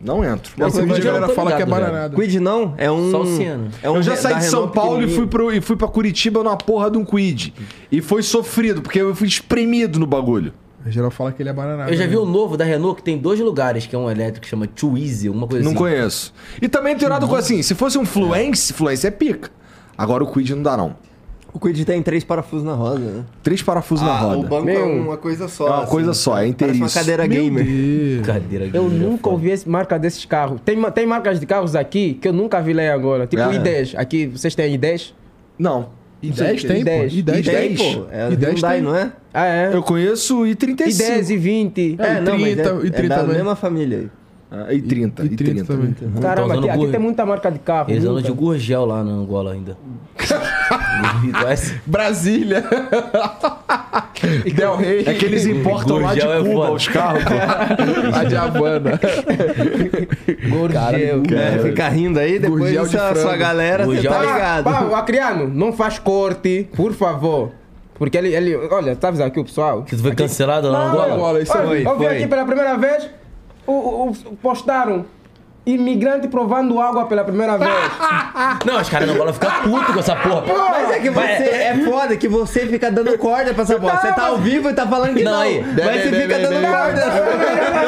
Não 0.00 0.24
entro. 0.24 0.52
Mas 0.56 0.74
Não, 0.74 0.94
a 0.94 0.98
galera 0.98 1.28
fala 1.30 1.56
que 1.56 1.62
é 1.62 1.66
bananada. 1.66 2.14
Quid 2.14 2.38
não, 2.38 2.74
é 2.76 2.90
um. 2.90 3.10
Só 3.10 3.22
o 3.22 3.26
Siena. 3.26 3.68
É 3.82 3.90
um 3.90 3.96
eu 3.96 4.02
já 4.02 4.14
saí 4.16 4.36
de 4.36 4.44
São 4.44 4.60
Renault 4.60 4.74
Paulo 4.74 5.02
e 5.02 5.08
fui, 5.08 5.26
pro, 5.26 5.52
e 5.52 5.60
fui 5.60 5.76
pra 5.76 5.88
Curitiba 5.88 6.42
numa 6.44 6.56
porra 6.56 6.90
de 6.90 6.98
um 6.98 7.04
Quid. 7.04 7.52
E 7.90 8.00
foi 8.00 8.22
sofrido, 8.22 8.80
porque 8.80 9.00
eu 9.00 9.14
fui 9.14 9.26
espremido 9.26 9.98
no 9.98 10.06
bagulho. 10.06 10.52
A 10.86 10.90
geral 10.90 11.10
fala 11.10 11.32
que 11.32 11.42
ele 11.42 11.48
é 11.48 11.52
bananada. 11.52 11.90
Eu 11.90 11.96
já 11.96 12.06
vi 12.06 12.14
né? 12.14 12.18
o 12.18 12.24
novo 12.24 12.56
da 12.56 12.64
Renault 12.64 12.96
que 12.96 13.02
tem 13.02 13.18
dois 13.18 13.40
lugares, 13.40 13.86
que 13.86 13.96
é 13.96 13.98
um 13.98 14.08
elétrico 14.08 14.40
que 14.40 14.48
chama 14.48 14.68
Twizy, 14.68 15.26
alguma 15.26 15.48
coisa 15.48 15.64
Não 15.64 15.72
assim. 15.72 15.78
conheço. 15.78 16.32
E 16.62 16.68
também 16.68 16.96
tem 16.96 17.08
nada 17.08 17.26
com 17.26 17.34
assim, 17.34 17.60
se 17.62 17.74
fosse 17.74 17.98
um 17.98 18.06
Fluence, 18.06 18.72
Fluence 18.72 19.04
é 19.06 19.10
pica. 19.10 19.50
Agora 19.96 20.22
o 20.22 20.32
Quid 20.32 20.54
não 20.54 20.62
dá, 20.62 20.76
não. 20.76 20.94
O 21.58 21.60
Quid 21.60 21.84
tem 21.84 22.00
três 22.00 22.22
parafusos 22.22 22.64
na 22.64 22.72
roda, 22.72 23.00
né? 23.00 23.24
Três 23.42 23.60
parafusos 23.60 24.06
na 24.06 24.16
Ah, 24.16 24.26
o 24.28 24.36
roda. 24.36 24.48
banco 24.48 24.68
é 24.68 24.74
Meu. 24.74 24.86
uma 25.02 25.16
coisa 25.16 25.48
só. 25.48 25.66
É 25.66 25.70
uma 25.72 25.86
coisa 25.88 26.14
só, 26.14 26.38
é 26.38 26.52
Parece 26.52 26.78
uma 26.78 26.88
cadeira 26.88 27.26
Meu 27.26 27.42
gamer. 27.42 27.64
Deus. 27.66 28.26
Cadeira 28.26 28.64
Eu 28.66 28.84
gamer, 28.84 28.90
nunca 29.08 29.28
ouvi 29.28 29.50
esse 29.50 29.68
marca 29.68 29.98
desses 29.98 30.24
carros. 30.24 30.60
Tem, 30.64 30.80
tem 30.92 31.04
marcas 31.04 31.40
de 31.40 31.46
carros 31.46 31.74
aqui 31.74 32.14
que 32.14 32.28
eu 32.28 32.32
nunca 32.32 32.60
vi 32.62 32.72
lá 32.72 32.94
agora. 32.94 33.26
Tipo 33.26 33.42
É. 33.42 33.58
i10. 33.58 33.94
Aqui, 33.98 34.26
vocês 34.28 34.54
têm 34.54 34.78
i10? 34.78 35.12
Não. 35.58 35.88
E 36.22 36.30
10 36.30 36.62
tem, 36.62 36.84
pô. 36.84 36.90
I10. 36.90 37.12
E 37.12 37.22
10 37.22 37.46
E 37.46 37.50
tem. 37.50 37.76
pô. 37.76 38.04
É 38.12 38.30
E 38.32 38.36
10 38.36 38.52
Hyundai, 38.54 38.74
tem. 38.76 38.82
não 38.84 38.94
é? 38.94 39.12
Ah, 39.34 39.46
é? 39.46 39.70
Eu 39.74 39.82
conheço 39.82 40.40
o 40.42 40.44
I35. 40.46 40.86
i10 40.86 41.30
e 41.30 41.36
20. 41.36 41.96
É, 41.98 42.20
e 42.20 42.24
30, 42.24 42.86
e 42.86 42.90
30 42.90 43.00
é 43.00 43.08
da 43.08 43.16
também. 43.16 43.36
mesma 43.36 43.56
família 43.56 43.98
aí. 43.98 44.08
Ah, 44.50 44.72
e 44.72 44.80
30, 44.80 45.22
E 45.22 45.26
e 45.26 45.28
30 45.36 45.64
30. 45.64 45.64
também. 45.66 45.94
Caramba, 46.22 46.46
usando 46.46 46.58
aqui, 46.60 46.68
aqui 46.70 46.76
Gurgel. 46.78 46.92
tem 46.92 47.00
muita 47.00 47.26
marca 47.26 47.50
de 47.50 47.58
carro. 47.58 47.90
Eles 47.90 48.04
andam 48.04 48.22
de 48.22 48.32
Gurgel 48.32 48.86
lá 48.86 49.04
na 49.04 49.10
Angola 49.12 49.52
ainda. 49.52 49.76
Brasília. 51.86 52.64
Del 54.54 54.76
Rey. 54.76 55.04
É 55.06 55.14
que 55.14 55.24
eles 55.26 55.46
importam 55.46 55.98
lá 55.98 56.14
de 56.14 56.20
é 56.20 56.38
Cuba 56.38 56.52
foda. 56.52 56.72
os 56.72 56.88
carros. 56.88 57.24
pô. 57.24 57.30
A 58.18 58.24
de 58.24 58.36
Havana. 58.36 59.00
Gurgel. 60.48 61.22
É, 61.38 61.58
fica 61.62 61.88
rindo 61.88 62.18
aí, 62.18 62.38
depois 62.38 62.62
Gurgel 62.62 62.84
de 62.84 62.90
sua 62.90 63.14
frango. 63.14 63.38
galera, 63.38 63.84
Gurgel 63.84 64.10
tá 64.10 64.18
de- 64.20 64.26
ligado. 64.32 64.64
Pá, 64.64 64.82
o 64.84 64.94
Acriano, 64.94 65.48
não 65.48 65.72
faz 65.72 65.98
corte, 65.98 66.68
por 66.74 66.92
favor. 66.92 67.50
Porque 67.94 68.16
ele, 68.16 68.32
ele 68.34 68.54
olha, 68.70 68.94
tá 68.94 69.08
avisando 69.08 69.28
aqui 69.28 69.40
o 69.40 69.44
pessoal? 69.44 69.82
Que 69.82 69.96
tu 69.96 70.02
foi 70.02 70.14
cancelado 70.14 70.70
lá 70.70 70.78
na 70.78 70.84
Não, 70.84 70.92
Angola? 71.00 71.14
Angola, 71.14 71.40
isso 71.42 71.52
olha, 71.56 71.70
aí. 71.70 71.84
eu 71.84 71.98
vi 71.98 72.04
foi. 72.04 72.16
aqui 72.16 72.26
pela 72.28 72.44
primeira 72.44 72.76
vez, 72.76 73.10
o, 73.72 74.08
o- 74.10 74.36
postaram 74.42 75.04
imigrante 75.74 76.28
provando 76.28 76.80
água 76.80 77.06
pela 77.06 77.24
primeira 77.24 77.56
vez. 77.58 77.70
Não, 78.64 78.80
os 78.80 78.88
caras 78.88 79.06
na 79.08 79.14
Angola 79.14 79.32
ficam 79.32 79.50
putos 79.62 79.94
com 79.94 80.00
essa 80.00 80.16
porra. 80.16 80.44
Mas 80.70 80.90
é 80.90 80.98
que 81.00 81.10
você 81.10 81.20
Mas- 81.20 81.40
é 81.40 81.74
foda 81.84 82.16
que 82.16 82.28
você 82.28 82.60
fica 82.66 82.90
dando 82.90 83.16
corda 83.18 83.52
pra 83.54 83.62
essa 83.62 83.78
bosta. 83.78 84.00
Você 84.00 84.12
tá 84.12 84.26
ao 84.26 84.38
vivo 84.38 84.70
e 84.70 84.74
tá 84.74 84.86
falando 84.86 85.14
que 85.14 85.24
Não, 85.24 85.32
não. 85.32 85.40
aí. 85.40 85.64
Mas 85.64 86.02
você 86.02 86.20
fica 86.22 86.38
dando 86.38 86.60
corda. 86.66 87.78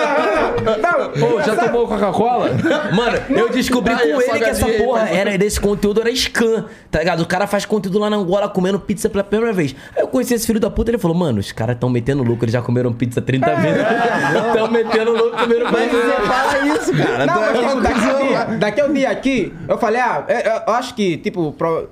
Não, 0.60 1.10
Pô, 1.28 1.42
já 1.42 1.57
tomou 1.57 1.86
Coca-Cola? 1.89 2.50
Mano, 2.94 3.18
eu 3.31 3.49
descobri 3.49 3.94
com 3.94 4.20
ele 4.20 4.39
que 4.39 4.44
essa 4.44 4.67
porra 4.67 5.09
era 5.09 5.36
desse 5.39 5.59
conteúdo 5.59 6.00
era 6.00 6.10
scam, 6.15 6.67
tá 6.91 6.99
ligado? 6.99 7.20
O 7.23 7.26
cara 7.26 7.47
faz 7.47 7.65
conteúdo 7.65 7.99
lá 7.99 8.10
na 8.10 8.17
Angola 8.17 8.49
comendo 8.49 8.78
pizza 8.78 9.09
pela 9.09 9.25
primeira 9.25 9.52
vez. 9.55 9.75
Aí 9.97 10.02
eu 10.02 10.09
conheci 10.09 10.34
esse 10.34 10.47
filho 10.47 10.60
da 10.60 10.70
puta, 10.70 10.91
ele 10.91 10.99
falou: 10.99 11.17
"Mano, 11.17 11.41
os 11.41 11.50
caras 11.52 11.76
tão 11.81 11.89
metendo 11.89 12.23
louco, 12.23 12.44
eles 12.44 12.52
já 12.52 12.60
comeram 12.62 12.92
pizza 12.92 13.20
30 13.23 13.55
vezes. 13.57 13.81
Tão 14.55 14.70
metendo 14.70 15.12
louco, 15.12 15.36
comeram 15.39 15.67
Mas 15.73 15.91
pizza." 15.91 15.97
você 15.97 16.26
fala 16.26 16.76
isso, 16.76 16.92
cara. 16.97 17.26
Não, 17.26 17.34
É 17.70 17.74
uma 17.74 17.82
daqui, 17.82 18.00
a 18.05 18.44
dia, 18.44 18.58
daqui 18.58 18.82
um 18.82 18.92
dia 18.92 19.10
aqui, 19.10 19.55
eu 19.68 19.78
falei, 19.78 20.00
ah, 20.00 20.24
é, 20.28 20.49
é, 20.49 20.65
eu 20.66 20.73
acho 20.74 20.94
que, 20.94 21.16
tipo, 21.16 21.52
pro- 21.52 21.89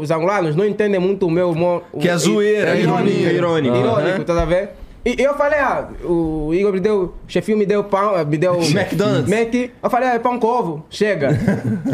os 0.00 0.10
angolanos 0.10 0.54
não 0.56 0.64
entendem 0.64 1.00
muito 1.00 1.26
o 1.26 1.30
meu 1.30 1.50
o- 1.92 1.98
Que 1.98 2.08
é 2.08 2.16
zoeira, 2.16 2.76
é 2.76 2.80
ironia. 2.80 3.32
irônico. 3.32 3.76
Irônico. 3.76 4.24
Tá 4.24 4.42
a 4.42 4.44
ver? 4.44 4.70
E 5.06 5.22
eu 5.22 5.32
falei, 5.34 5.58
ah, 5.60 5.88
o 6.04 6.52
Igor 6.52 6.72
me 6.72 6.80
deu, 6.80 7.02
o 7.02 7.14
chefinho 7.26 7.56
me 7.56 7.64
deu 7.64 7.82
pão, 7.84 8.12
me 8.26 8.36
deu... 8.36 8.54
McDonald's. 8.60 9.26
Mac, 9.28 9.54
eu 9.82 9.88
falei, 9.88 10.08
ah, 10.10 10.20
pão 10.20 10.38
com 10.38 10.46
ovo, 10.46 10.84
chega. 10.90 11.30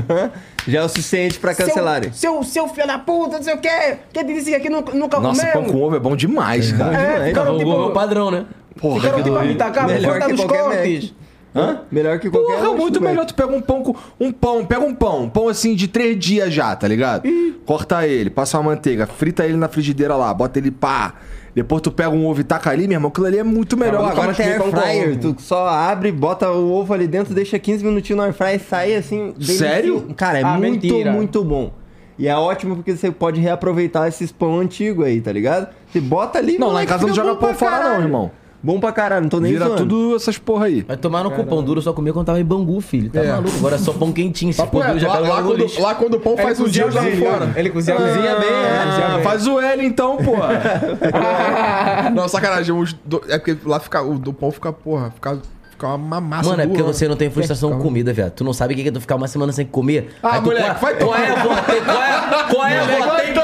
Já 0.66 0.80
é 0.80 0.82
o 0.84 0.88
suficiente 0.88 1.38
pra 1.38 1.54
cancelarem. 1.54 2.10
Seu, 2.12 2.42
seu, 2.42 2.64
seu 2.64 2.68
filho 2.68 2.86
da 2.86 2.98
puta, 2.98 3.36
não 3.36 3.42
sei 3.42 3.54
o 3.54 3.58
quê, 3.58 3.98
quem 4.12 4.24
te 4.26 4.32
disse 4.34 4.50
que 4.50 4.56
aqui 4.56 4.70
nunca, 4.70 4.92
nunca 4.94 5.20
Nossa, 5.20 5.46
comeu? 5.46 5.52
pão 5.52 5.64
com 5.72 5.82
ovo 5.86 5.96
é 5.96 6.00
bom 6.00 6.16
demais, 6.16 6.72
cara. 6.72 6.96
É, 6.96 7.12
demais. 7.12 7.28
ficaram, 7.28 7.54
O 7.54 7.58
tipo, 7.58 7.70
Google 7.70 7.86
é 7.86 7.90
o 7.90 7.92
padrão, 7.92 8.30
né? 8.30 8.46
Porra, 8.80 9.00
ficaram 9.00 9.22
tipo 9.22 9.36
a 9.36 9.42
me 9.44 9.54
tacar 9.54 9.84
por 9.84 9.92
Melhor 9.94 10.14
conta 10.14 10.26
que 10.26 10.32
dos 10.32 10.40
qualquer 10.44 10.62
cortes. 10.64 11.14
Hã? 11.54 11.82
Melhor 11.90 12.18
que 12.18 12.28
qualquer 12.28 12.56
Porra, 12.58 12.72
muito 12.76 13.00
melhor 13.00 13.24
tu 13.24 13.34
pega 13.34 13.54
um 13.54 13.60
pão 13.60 13.82
com 13.82 13.94
um 14.18 14.32
pão, 14.32 14.64
pega 14.64 14.80
um 14.84 14.92
pão, 14.94 15.22
um 15.22 15.28
pão 15.28 15.48
assim 15.48 15.74
de 15.76 15.86
três 15.86 16.18
dias 16.18 16.52
já, 16.52 16.74
tá 16.74 16.88
ligado? 16.88 17.22
Corta 17.64 18.04
ele, 18.06 18.28
passa 18.28 18.58
uma 18.58 18.70
manteiga, 18.70 19.06
frita 19.06 19.44
ele 19.44 19.56
na 19.56 19.68
frigideira 19.68 20.16
lá, 20.16 20.34
bota 20.34 20.58
ele 20.58 20.70
pá. 20.72 21.14
Depois 21.54 21.80
tu 21.80 21.92
pega 21.92 22.10
um 22.10 22.26
ovo 22.26 22.40
e 22.40 22.44
taca 22.44 22.70
ali, 22.70 22.88
meu 22.88 22.96
irmão, 22.96 23.08
aquilo 23.10 23.26
ali 23.26 23.38
é 23.38 23.44
muito 23.44 23.76
melhor. 23.76 23.98
Pô, 23.98 24.02
Nunca 24.08 24.12
agora 24.14 24.34
tem 24.34 24.46
air 24.46 24.60
fryer, 24.60 25.18
tu 25.20 25.36
só 25.38 25.68
abre, 25.68 26.10
bota 26.10 26.50
o 26.50 26.72
ovo 26.72 26.92
ali 26.92 27.06
dentro, 27.06 27.32
deixa 27.32 27.56
15 27.56 27.84
minutinhos 27.84 28.16
no 28.18 28.24
air 28.24 28.34
fryer 28.34 28.56
e 28.56 28.58
sai 28.58 28.94
assim. 28.96 29.32
delicioso. 29.32 29.58
Sério? 29.58 30.14
Cara, 30.16 30.40
é 30.40 30.42
Ah, 30.42 30.58
muito, 30.58 30.82
mentira. 30.82 31.12
muito 31.12 31.44
bom. 31.44 31.70
E 32.18 32.26
é 32.26 32.36
ótimo 32.36 32.74
porque 32.74 32.96
você 32.96 33.12
pode 33.12 33.40
reaproveitar 33.40 34.08
esses 34.08 34.32
pão 34.32 34.58
antigo 34.58 35.04
aí, 35.04 35.20
tá 35.20 35.30
ligado? 35.30 35.68
Você 35.92 36.00
bota 36.00 36.38
ali. 36.38 36.58
Não, 36.58 36.70
lá 36.72 36.82
em 36.82 36.86
casa 36.86 37.06
não 37.06 37.14
joga 37.14 37.36
pão 37.36 37.54
fora 37.54 37.70
não, 37.76 37.82
caralho. 37.82 38.02
irmão. 38.02 38.30
Bom 38.64 38.80
pra 38.80 38.90
caralho, 38.92 39.22
não 39.22 39.28
tô 39.28 39.38
nem 39.40 39.52
Vira 39.52 39.66
zoando. 39.66 39.82
tudo 39.82 40.16
essas 40.16 40.38
porra 40.38 40.66
aí. 40.66 40.80
Vai 40.82 40.96
tomar 40.96 41.22
no 41.22 41.30
pão 41.30 41.62
duro 41.62 41.78
eu 41.80 41.82
só 41.82 41.92
comia 41.92 42.12
quando 42.14 42.24
tava 42.26 42.40
em 42.40 42.44
Bangu, 42.44 42.80
filho. 42.80 43.10
Tá 43.10 43.20
É. 43.20 43.30
maluco? 43.32 43.54
Agora 43.58 43.74
é 43.76 43.78
só 43.78 43.92
pão 43.92 44.10
quentinho. 44.10 44.52
Se 44.54 44.56
Papo 44.58 44.78
for 44.78 44.86
duro, 44.86 44.98
já 44.98 45.08
lá, 45.08 45.16
pega 45.18 45.28
lá, 45.28 45.40
no 45.42 45.48
quando, 45.48 45.80
lá 45.80 45.94
quando 45.94 46.14
o 46.14 46.20
pão 46.20 46.36
faz 46.36 46.58
um 46.58 46.64
dia, 46.66 46.90
jogo 46.90 47.10
fora. 47.18 47.52
Ele 47.56 47.68
cozinha 47.68 47.98
bem. 47.98 48.06
Cozinha 48.08 48.36
bem, 48.36 48.48
é. 48.48 49.16
Ah, 49.16 49.20
faz 49.22 49.46
o 49.46 49.60
L 49.60 49.84
então, 49.86 50.16
porra. 50.16 50.48
Não, 52.14 52.26
sacanagem. 52.28 52.74
do- 53.04 53.22
é 53.28 53.38
porque 53.38 53.56
lá 53.68 53.78
fica, 53.80 54.02
o 54.02 54.18
do 54.18 54.32
pão 54.32 54.50
fica, 54.50 54.72
porra, 54.72 55.10
fica, 55.14 55.30
fica 55.34 55.54
ficar 55.70 55.94
uma 55.94 56.20
massa 56.20 56.50
Mano, 56.50 56.62
é 56.62 56.66
porque 56.66 56.82
você 56.82 57.08
não 57.08 57.16
tem 57.16 57.28
frustração 57.30 57.72
com 57.72 57.80
comida, 57.80 58.12
viado. 58.12 58.30
Tu 58.32 58.44
não 58.44 58.52
sabe 58.52 58.74
o 58.74 58.76
que 58.76 58.88
é 58.88 58.92
tu 58.92 59.00
ficar 59.00 59.16
uma 59.16 59.26
semana 59.28 59.52
sem 59.52 59.66
comer. 59.66 60.14
Ah, 60.22 60.40
moleque, 60.40 60.66
qual, 60.66 60.76
vai 60.78 60.94
qual 60.96 61.14
é? 61.16 61.26
Tem- 61.26 61.42
Qual 61.42 61.54
é, 61.58 62.44
qual 62.54 62.66
é, 62.66 62.98
vó? 62.98 63.14
Tem 63.16 63.34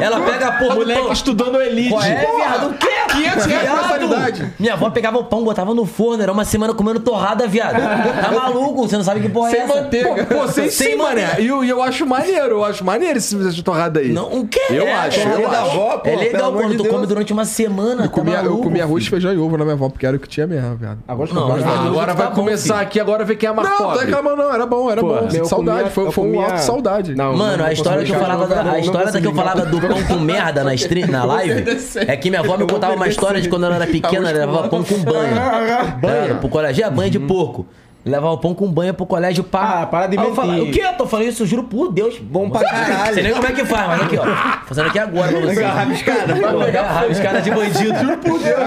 Ela 0.00 0.20
pega 0.20 0.48
a 0.48 0.52
porra 0.52 0.74
do 0.74 0.80
Moleque 0.80 1.02
pão. 1.02 1.12
estudando 1.12 1.60
elite. 1.60 1.88
Qual 1.90 2.02
é, 2.02 2.14
viado? 2.36 2.66
O 2.70 2.74
quê? 2.74 2.88
500 3.12 3.44
reais 3.46 3.62
Viado? 3.62 3.82
mensalidade. 3.82 4.52
Minha 4.58 4.72
avó 4.74 4.90
pegava 4.90 5.18
o 5.18 5.24
pão, 5.24 5.44
botava 5.44 5.72
no 5.74 5.86
forno, 5.86 6.22
era 6.22 6.32
uma 6.32 6.44
semana 6.44 6.74
comendo 6.74 7.00
torrada, 7.00 7.46
viado. 7.46 7.74
Tá 7.80 8.32
maluco? 8.32 8.88
Você 8.88 8.96
não 8.96 9.04
sabe 9.04 9.20
que 9.20 9.28
porra 9.28 9.50
Sem 9.50 9.60
é 9.60 9.62
essa? 9.64 9.74
manteiga. 9.74 10.26
Pô, 10.26 10.48
sem 10.48 10.68
Sem 10.70 10.92
sim, 10.92 10.96
mané. 10.96 11.36
E 11.38 11.46
eu, 11.46 11.64
eu 11.64 11.82
acho 11.82 12.04
maneiro, 12.06 12.56
eu 12.56 12.64
acho 12.64 12.84
maneiro 12.84 13.18
esse 13.18 13.34
essa 13.46 13.62
torrada 13.62 14.00
aí. 14.00 14.12
Não, 14.12 14.26
o 14.40 14.46
quê? 14.48 14.60
Eu 14.70 14.84
é, 14.86 14.92
acho, 14.94 15.20
é, 15.20 15.24
eu 15.32 15.36
legal. 15.36 15.66
acho. 15.66 15.76
Pô, 15.78 15.92
é 15.92 15.98
pelo 15.98 16.20
legal 16.20 16.48
amor 16.48 16.60
quando 16.62 16.70
de 16.72 16.76
tu 16.76 16.82
Deus. 16.82 16.94
come 16.94 17.06
durante 17.06 17.32
uma 17.32 17.44
semana. 17.44 18.04
Eu 18.04 18.10
comia, 18.10 18.34
tá 18.34 18.40
eu 18.40 18.44
maluco, 18.44 18.62
comia 18.64 18.82
arroz, 18.84 19.06
feijão 19.06 19.32
e 19.32 19.38
ovo 19.38 19.56
na 19.56 19.64
minha 19.64 19.74
avó, 19.74 19.88
porque 19.88 20.06
era 20.06 20.16
o 20.16 20.20
que 20.20 20.28
tinha 20.28 20.46
mesmo, 20.46 20.76
viado. 20.76 20.98
Agora 21.06 21.32
Não, 21.32 21.44
agora- 21.44 21.60
não. 21.64 21.86
agora 21.88 22.14
Tá 22.14 22.24
vai 22.24 22.32
começar 22.34 22.80
aqui, 22.80 22.98
agora 23.00 23.24
ver 23.24 23.36
quem 23.36 23.48
é 23.48 23.52
mais 23.52 23.68
Não, 23.68 23.76
pobre. 23.76 23.98
tá 23.98 24.04
reclamando 24.06 24.36
não, 24.36 24.52
era 24.54 24.66
bom, 24.66 24.90
era 24.90 25.00
Pô, 25.00 25.08
bom. 25.08 25.28
eu 25.32 25.44
saudade, 25.44 25.90
foi, 25.90 26.04
eu 26.06 26.12
um 26.24 26.54
de 26.54 26.60
saudade. 26.62 27.14
Não, 27.14 27.36
Mano, 27.36 27.58
não 27.58 27.64
a 27.66 27.72
história 27.72 28.04
que 28.04 28.12
eu 28.12 28.18
falava, 28.18 28.46
não, 28.46 28.48
da, 28.56 28.62
não 28.64 28.72
a 28.72 28.78
história 28.80 29.10
da 29.12 29.20
que 29.20 29.26
eu 29.26 29.32
consigo 29.32 29.63
do 29.64 29.80
pão 29.80 30.02
com 30.04 30.18
merda 30.18 30.62
na, 30.64 30.74
stream, 30.74 31.08
na 31.08 31.24
live 31.24 31.64
é 32.06 32.16
que 32.16 32.30
minha 32.30 32.40
avó 32.40 32.56
me 32.56 32.66
contava 32.66 32.94
uma 32.94 33.08
história 33.08 33.40
de 33.40 33.48
quando 33.48 33.66
ela 33.66 33.76
era 33.76 33.86
pequena, 33.86 34.30
ela 34.30 34.38
levava 34.46 34.68
pão 34.68 34.82
com 34.84 34.98
banha. 34.98 35.96
Banha? 36.00 36.34
Pro 36.36 36.48
colégio, 36.48 36.84
é 36.84 36.90
banha 36.90 37.10
de 37.10 37.18
porco. 37.18 37.66
Levava 38.04 38.36
pão 38.36 38.54
com 38.54 38.70
banha 38.70 38.92
pro 38.92 39.06
colégio 39.06 39.42
pá. 39.42 39.80
Ah, 39.80 39.86
para 39.86 40.06
de 40.08 40.16
eu 40.16 40.34
falava, 40.34 40.58
mentir. 40.58 40.70
O 40.70 40.72
quê? 40.74 40.82
Eu 40.82 40.92
tô 40.92 41.06
falando 41.06 41.26
isso, 41.26 41.46
juro 41.46 41.64
por 41.64 41.90
Deus. 41.90 42.18
Bom 42.18 42.50
pra 42.50 42.62
caralho. 42.62 43.14
Sei 43.14 43.22
nem 43.22 43.32
como 43.32 43.46
é 43.46 43.52
que 43.52 43.64
faz, 43.64 43.86
mas 43.88 44.02
aqui, 44.02 44.18
ó. 44.18 44.24
Fazendo 44.66 44.88
aqui 44.88 44.98
agora 44.98 45.32
pra 45.32 45.40
você. 45.40 45.64
Rabiscada. 45.64 46.34
Rabiscada 46.82 47.40
de 47.40 47.50
bandido. 47.50 47.98
Juro 47.98 48.18
por 48.18 48.38
Deus. 48.38 48.58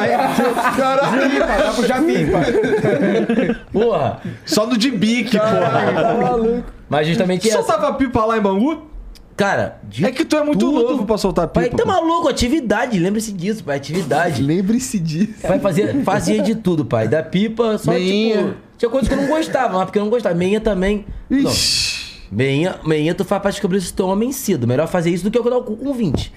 Pipa, 1.30 1.46
dá 1.46 1.72
pro 1.76 1.88
Japipa. 1.88 2.40
Porra. 3.72 4.20
Só 4.44 4.66
no 4.66 4.76
de 4.76 4.90
bique, 4.90 5.38
porra. 5.38 6.64
Mas 6.90 7.06
justamente 7.06 7.48
essa. 7.48 7.58
Soltava 7.58 7.94
pipa 7.94 8.26
lá 8.26 8.38
em 8.40 8.42
Bangu? 8.42 8.88
Cara, 9.38 9.78
de 9.88 10.04
É 10.04 10.12
que 10.12 10.26
tu 10.26 10.36
é 10.36 10.44
muito 10.44 10.60
tudo. 10.60 10.82
novo 10.90 11.06
pra 11.06 11.16
soltar 11.18 11.48
pipa. 11.48 11.60
Pai, 11.62 11.70
tá 11.70 11.86
maluco? 11.86 12.28
Atividade, 12.28 12.98
lembre-se 12.98 13.32
disso, 13.32 13.64
pai. 13.64 13.78
Atividade. 13.78 14.42
Lembre-se 14.42 14.98
disso. 15.00 15.34
Pai 15.48 15.60
fazia, 15.60 16.02
fazia 16.04 16.42
de 16.42 16.56
tudo, 16.56 16.84
pai. 16.84 17.08
Da 17.08 17.22
pipa, 17.22 17.78
só 17.78 17.92
Meinha. 17.92 18.38
tipo. 18.38 18.54
Tinha 18.80 18.90
coisas 18.90 19.08
que 19.08 19.14
eu 19.14 19.22
não 19.22 19.28
gostava, 19.28 19.74
mas 19.78 19.86
porque 19.86 20.00
eu 20.00 20.04
não 20.04 20.10
gostava. 20.10 20.34
Meinha 20.34 20.60
também. 20.60 21.06
Não. 21.30 21.52
Meinha, 22.32 22.76
meinha 22.86 23.14
tu 23.14 23.24
faz 23.24 23.42
pra 23.42 23.52
descobrir 23.52 23.80
se 23.80 23.94
tu 23.94 24.04
é 24.04 24.06
homem 24.08 24.32
cedo. 24.32 24.68
Melhor 24.68 24.88
fazer 24.88 25.12
isso 25.12 25.24
do 25.24 25.32
que 25.32 25.38
eu 25.38 25.44
dar 25.44 25.58
o 25.58 25.64
cu 25.64 25.78
com 25.78 25.94
20. 25.94 26.34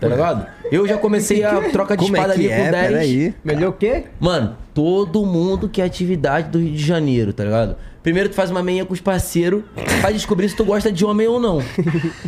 Tá 0.00 0.08
ligado? 0.08 0.46
Eu 0.70 0.86
já 0.88 0.96
comecei 0.98 1.44
a 1.44 1.60
troca 1.70 1.96
de 1.96 2.04
Como 2.04 2.16
espada 2.16 2.34
é 2.34 2.36
que 2.38 2.46
ali 2.52 2.56
com 2.62 2.66
é? 2.66 2.70
10. 2.70 2.88
Peraí. 2.90 3.34
Melhor 3.44 3.68
o 3.68 3.72
quê? 3.72 4.04
Mano, 4.18 4.56
todo 4.74 5.24
mundo 5.24 5.68
quer 5.68 5.82
atividade 5.84 6.48
do 6.48 6.58
Rio 6.58 6.72
de 6.72 6.82
Janeiro, 6.84 7.32
tá 7.32 7.44
ligado? 7.44 7.76
Primeiro 8.02 8.28
tu 8.28 8.34
faz 8.34 8.50
uma 8.50 8.62
meinha 8.64 8.84
com 8.84 8.92
os 8.92 9.00
parceiros 9.00 9.62
pra 10.00 10.10
descobrir 10.10 10.48
se 10.48 10.56
tu 10.56 10.64
gosta 10.64 10.90
de 10.90 11.04
homem 11.04 11.28
ou 11.28 11.38
não. 11.38 11.62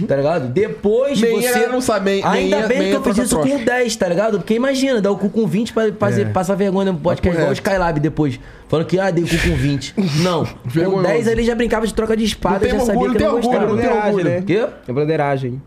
Tá 0.06 0.14
ligado? 0.16 0.48
Depois 0.48 1.20
Meinha 1.20 1.52
você. 1.52 1.66
não 1.66 1.80
sabe, 1.80 2.04
meinha- 2.12 2.28
Ainda 2.30 2.68
bem 2.68 2.78
meinha 2.78 2.90
que 2.92 2.96
eu 2.96 3.02
fiz 3.14 3.18
isso 3.24 3.34
troca 3.36 3.50
com 3.50 3.64
10, 3.64 3.96
tá 3.96 4.08
ligado? 4.08 4.38
Porque 4.38 4.54
imagina, 4.54 5.00
dar 5.00 5.10
o 5.10 5.18
cu 5.18 5.28
com 5.28 5.46
20 5.46 5.72
pra 5.72 5.92
fazer, 5.98 6.26
passar 6.32 6.54
vergonha 6.54 6.92
no 6.92 6.98
podcast 7.00 7.36
igual 7.36 7.50
o 7.50 7.52
Skylab 7.54 7.98
depois. 7.98 8.38
Falando 8.68 8.86
que, 8.86 8.98
ah, 9.00 9.10
dei 9.10 9.24
o 9.24 9.26
cu 9.28 9.36
com 9.36 9.56
20. 9.56 9.94
Não. 10.22 10.44
com 10.62 10.68
Vergonhoso. 10.68 11.02
10 11.08 11.26
ele 11.26 11.42
já 11.42 11.54
brincava 11.56 11.86
de 11.86 11.92
troca 11.92 12.16
de 12.16 12.22
espada, 12.24 12.54
Não 12.54 12.60
tem 12.60 12.70
já 12.70 12.78
sabia 12.80 13.00
orgulho, 13.00 13.12
que 13.18 13.22
não 13.24 13.30
tem 13.30 13.36
orgulho, 13.36 13.50
gostava. 13.52 13.72
não 13.72 13.82
tem 13.82 13.90
orgulho. 14.06 14.24
né? 14.24 14.42
Quê? 14.46 14.66
É 14.88 14.92
broderagem. 14.92 15.60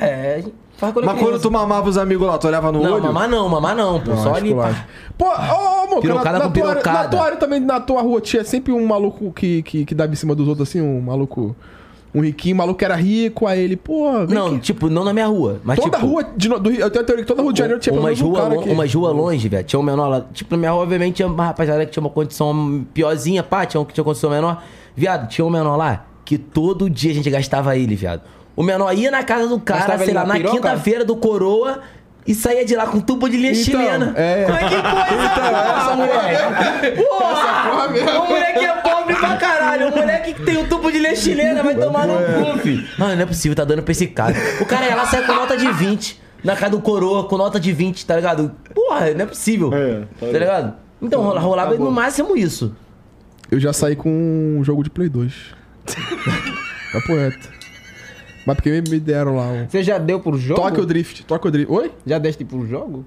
É, 0.00 0.42
Mas 0.80 1.18
quando 1.18 1.40
tu 1.40 1.50
mamava 1.50 1.88
os 1.88 1.98
amigos 1.98 2.26
lá, 2.26 2.38
tu 2.38 2.46
olhava 2.46 2.70
no 2.70 2.82
Não, 2.82 2.94
olho? 2.94 3.02
mamar 3.02 3.28
não, 3.28 3.48
mamar 3.48 3.74
não, 3.76 4.00
pô. 4.00 4.16
só 4.16 4.34
ali, 4.34 4.54
pá. 4.54 4.86
Pô, 5.16 5.24
ô, 5.26 5.28
ô, 5.28 5.86
Moca, 5.88 6.00
Pirocada 6.02 6.38
na, 6.38 6.44
na, 6.44 6.50
tua 6.50 6.70
área, 6.70 6.82
na 6.84 7.08
tua 7.08 7.22
área 7.22 7.36
também, 7.36 7.60
na 7.60 7.80
tua 7.80 8.00
rua, 8.00 8.20
tinha 8.20 8.44
sempre 8.44 8.72
um 8.72 8.86
maluco 8.86 9.32
que, 9.32 9.62
que, 9.62 9.84
que 9.84 9.94
dava 9.94 10.12
em 10.12 10.16
cima 10.16 10.34
dos 10.34 10.46
outros, 10.46 10.68
assim, 10.68 10.80
um 10.80 11.00
maluco... 11.00 11.56
Um 12.14 12.22
riquinho, 12.22 12.54
um 12.54 12.58
maluco 12.58 12.78
que 12.78 12.84
era 12.86 12.96
rico, 12.96 13.46
aí 13.46 13.60
ele, 13.60 13.76
pô... 13.76 14.10
Não, 14.26 14.46
aqui. 14.46 14.58
tipo, 14.60 14.88
não 14.88 15.04
na 15.04 15.12
minha 15.12 15.26
rua. 15.26 15.60
Mas, 15.62 15.78
Toda 15.78 15.98
tipo, 15.98 16.06
rua 16.08 16.24
de, 16.34 16.48
do 16.48 16.70
Rio, 16.70 16.80
eu 16.80 16.90
tenho 16.90 17.02
a 17.02 17.06
teoria 17.06 17.22
que 17.22 17.28
toda 17.28 17.42
rua 17.42 17.52
de 17.52 17.58
Janeiro 17.58 17.78
tinha 17.78 17.92
pelo 17.92 18.02
umas 18.02 18.18
menos 18.18 18.32
um 18.32 18.40
cara 18.40 18.56
que... 18.56 18.70
umas 18.70 18.94
ruas 18.94 19.14
longe, 19.14 19.46
velho. 19.46 19.64
Tinha 19.64 19.78
um 19.78 19.82
menor 19.82 20.08
lá. 20.08 20.24
Tipo, 20.32 20.52
na 20.52 20.58
minha 20.58 20.70
rua, 20.70 20.84
obviamente, 20.84 21.16
tinha 21.16 21.28
uma 21.28 21.44
rapaziada 21.44 21.84
que 21.84 21.92
tinha 21.92 22.02
uma 22.02 22.08
condição 22.08 22.86
piorzinha, 22.94 23.42
pá, 23.42 23.66
tinha 23.66 23.78
um 23.78 23.84
que 23.84 23.92
tinha 23.92 24.02
condição 24.02 24.30
menor. 24.30 24.62
Viado, 24.96 25.28
tinha 25.28 25.44
um 25.44 25.50
menor 25.50 25.76
lá 25.76 26.06
que 26.24 26.38
todo 26.38 26.88
dia 26.88 27.10
a 27.10 27.14
gente 27.14 27.28
gastava 27.28 27.76
ele, 27.76 27.94
viado. 27.94 28.22
O 28.58 28.62
menor 28.64 28.92
ia 28.92 29.08
na 29.10 29.22
casa 29.22 29.46
do 29.46 29.60
cara, 29.60 29.96
sei 29.98 30.12
lá, 30.12 30.24
na 30.26 30.34
na 30.38 30.50
quinta-feira 30.50 31.04
do 31.04 31.14
coroa 31.16 31.80
e 32.26 32.34
saía 32.34 32.64
de 32.64 32.74
lá 32.74 32.86
com 32.88 32.98
tubo 33.00 33.28
de 33.28 33.36
linha 33.36 33.52
Então, 33.52 33.62
chilena. 33.64 34.12
é. 34.16 34.44
Como 34.44 34.58
é 34.58 34.62
que 34.64 34.68
coisa? 34.68 35.24
essa 35.78 35.96
moleque. 35.96 37.02
Porra! 37.02 38.18
O 38.20 38.26
moleque 38.28 38.64
é 38.64 38.72
pobre 38.82 39.14
pra 39.14 39.36
caralho. 39.36 39.88
O 39.88 39.96
moleque 39.96 40.34
que 40.34 40.42
tem 40.42 40.56
o 40.56 40.66
tubo 40.66 40.90
de 40.90 40.98
linha 40.98 41.14
chilena 41.14 41.62
vai 41.62 41.76
tomar 41.76 42.06
no 42.08 42.14
cu, 42.16 42.58
filho. 42.58 42.84
Mano, 42.98 43.14
não 43.14 43.22
é 43.22 43.26
possível, 43.26 43.54
tá 43.54 43.64
dando 43.64 43.82
pra 43.84 43.92
esse 43.92 44.08
cara. 44.08 44.34
O 44.60 44.66
cara 44.66 44.86
ia 44.86 44.96
lá 44.96 45.06
sai 45.06 45.24
com 45.24 45.32
nota 45.34 45.56
de 45.56 45.70
20. 45.70 46.20
Na 46.42 46.56
casa 46.56 46.70
do 46.72 46.80
coroa, 46.80 47.28
com 47.28 47.36
nota 47.36 47.60
de 47.60 47.72
20, 47.72 48.04
tá 48.06 48.16
ligado? 48.16 48.52
Porra, 48.74 49.12
não 49.14 49.22
é 49.22 49.26
possível. 49.26 49.70
tá, 49.70 50.26
ligado? 50.38 50.74
Então, 51.00 51.22
rola- 51.22 51.40
rolava 51.40 51.74
no 51.76 51.90
máximo 51.92 52.36
isso. 52.36 52.74
Eu 53.50 53.60
já 53.60 53.72
saí 53.72 53.94
com 53.96 54.10
um 54.58 54.64
jogo 54.64 54.82
de 54.82 54.90
Play 54.90 55.08
2. 55.08 55.32
Papo 56.92 57.14
reto. 57.14 57.57
Mas 58.48 58.56
porque 58.56 58.82
me, 58.88 58.98
deram 58.98 59.36
lá 59.36 59.44
um... 59.48 59.68
Você 59.68 59.82
já 59.82 59.98
deu 59.98 60.18
por 60.18 60.34
jogo? 60.38 60.58
Tokyo 60.58 60.86
Drift, 60.86 61.22
Tokyo 61.26 61.50
Drift. 61.50 61.70
Oi? 61.70 61.92
Já 62.06 62.18
deste 62.18 62.46
por 62.46 62.66
jogo? 62.66 63.04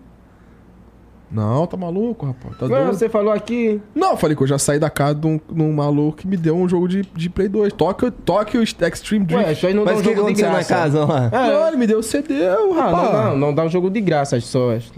Não, 1.32 1.66
tá 1.66 1.76
maluco, 1.76 2.28
rapaz. 2.28 2.58
Tá 2.58 2.68
Não, 2.68 2.76
doido. 2.76 2.94
você 2.94 3.10
falou 3.10 3.34
aqui. 3.34 3.82
Não, 3.96 4.12
eu 4.12 4.18
falei 4.18 4.36
que 4.38 4.44
eu 4.44 4.48
já 4.48 4.60
saí 4.60 4.78
da 4.78 4.90
casa 4.90 5.16
de 5.16 5.26
um, 5.26 5.40
de 5.52 5.62
um 5.64 5.74
maluco 5.74 6.18
que 6.18 6.28
me 6.28 6.38
deu 6.38 6.56
um 6.56 6.70
jogo 6.70 6.88
de, 6.88 7.02
de 7.16 7.28
Play 7.28 7.48
2. 7.48 7.74
Tokyo, 7.74 8.12
Tokyo 8.12 8.62
Extreme 8.62 9.26
Drift. 9.26 9.46
Ué, 9.48 9.52
isso 9.54 9.66
aí 9.66 9.74
não 9.74 9.84
dá 9.84 9.94
Mas 9.94 10.00
um 10.00 10.04
o 10.04 10.08
que 10.08 10.10
jogo 10.16 10.32
de 10.32 10.44
aconteceu 10.44 10.48
na 10.50 10.54
graça. 10.58 10.74
casa 10.76 11.06
lá? 11.06 11.30
Não, 11.32 11.68
ele 11.70 11.78
me 11.78 11.88
deu 11.88 11.98
o 11.98 12.04
CD, 12.04 12.46
Ah, 12.46 12.58
rapaz. 12.76 13.14
não, 13.14 13.24
não, 13.32 13.38
não 13.38 13.56
dá 13.56 13.64
um 13.64 13.70
jogo 13.70 13.90
de 13.90 14.00
graça 14.00 14.36
às 14.36 14.44
pessoas. 14.44 14.92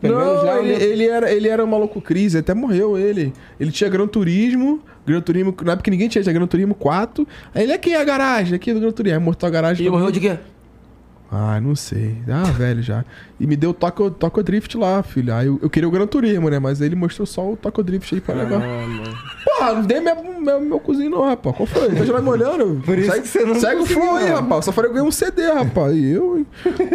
Pelo 0.00 0.18
Não, 0.18 0.42
lá 0.42 0.58
ele, 0.60 0.82
ele 0.82 1.06
era, 1.06 1.30
ele 1.30 1.48
era 1.48 1.62
um 1.62 1.66
maluco 1.66 2.00
crise, 2.00 2.38
até 2.38 2.54
morreu 2.54 2.96
ele. 2.96 3.32
Ele 3.58 3.70
tinha 3.70 3.90
Gran 3.90 4.06
Turismo, 4.06 4.80
Gran 5.06 5.20
Turismo, 5.20 5.54
na 5.62 5.72
época 5.72 5.84
que 5.84 5.90
ninguém 5.90 6.08
tinha, 6.08 6.22
tinha 6.22 6.32
Gran 6.32 6.46
Turismo 6.46 6.74
4. 6.74 7.28
Aí 7.54 7.64
ele, 7.64 7.72
aqui 7.72 7.92
é 7.92 8.00
a 8.00 8.04
garagem, 8.04 8.54
aqui 8.54 8.70
é 8.70 8.74
do 8.74 8.80
Gran 8.80 8.92
Turismo. 8.92 9.18
Aí 9.18 9.24
mortou 9.24 9.46
a 9.46 9.50
garagem. 9.50 9.86
E 9.86 9.90
morreu 9.90 10.10
de 10.10 10.20
quê? 10.20 10.38
Ah, 11.30 11.60
não 11.60 11.76
sei. 11.76 12.16
Ah, 12.28 12.50
velho 12.50 12.82
já. 12.82 13.04
E 13.40 13.46
me 13.46 13.56
deu 13.56 13.70
o 13.70 13.74
Tokyo, 13.74 14.10
Tokyo 14.10 14.42
Drift 14.42 14.76
lá, 14.76 15.02
filho. 15.02 15.34
Aí 15.34 15.46
eu, 15.46 15.58
eu 15.62 15.70
queria 15.70 15.88
o 15.88 15.90
Gran 15.90 16.06
Turismo, 16.06 16.50
né? 16.50 16.58
Mas 16.58 16.82
ele 16.82 16.94
mostrou 16.94 17.24
só 17.26 17.50
o 17.52 17.56
Tokyo 17.56 17.82
Drift 17.82 18.14
aí 18.14 18.20
pra 18.20 18.34
legal. 18.34 18.60
Porra, 19.44 19.72
não 19.72 19.82
dei 19.82 19.98
minha, 19.98 20.14
meu, 20.14 20.60
meu 20.60 20.78
cozinho 20.78 21.10
não, 21.10 21.24
rapaz. 21.26 21.56
Qual 21.56 21.66
foi? 21.66 21.88
Tá 21.88 22.04
já 22.04 22.12
vai 22.12 22.20
me 22.20 22.28
olhando? 22.28 22.82
Por 22.84 22.98
isso 22.98 23.10
segue, 23.10 23.22
que 23.22 23.28
você 23.28 23.44
não 23.46 23.54
Segue 23.54 23.80
o 23.80 23.86
flow 23.86 24.16
aí, 24.16 24.28
não. 24.28 24.36
rapaz. 24.36 24.66
Só 24.66 24.72
falei 24.72 24.90
que 24.90 24.96
eu 24.98 25.02
ganhei 25.02 25.08
um 25.08 25.12
CD, 25.12 25.50
rapaz. 25.52 25.96
E 25.96 26.10
eu... 26.10 26.36
hein? 26.38 26.46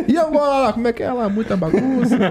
E 0.08 0.16
agora 0.18 0.60
lá, 0.68 0.74
como 0.74 0.88
é 0.88 0.94
que 0.94 1.02
é 1.02 1.12
lá? 1.12 1.28
Muita 1.28 1.58
bagunça. 1.58 2.16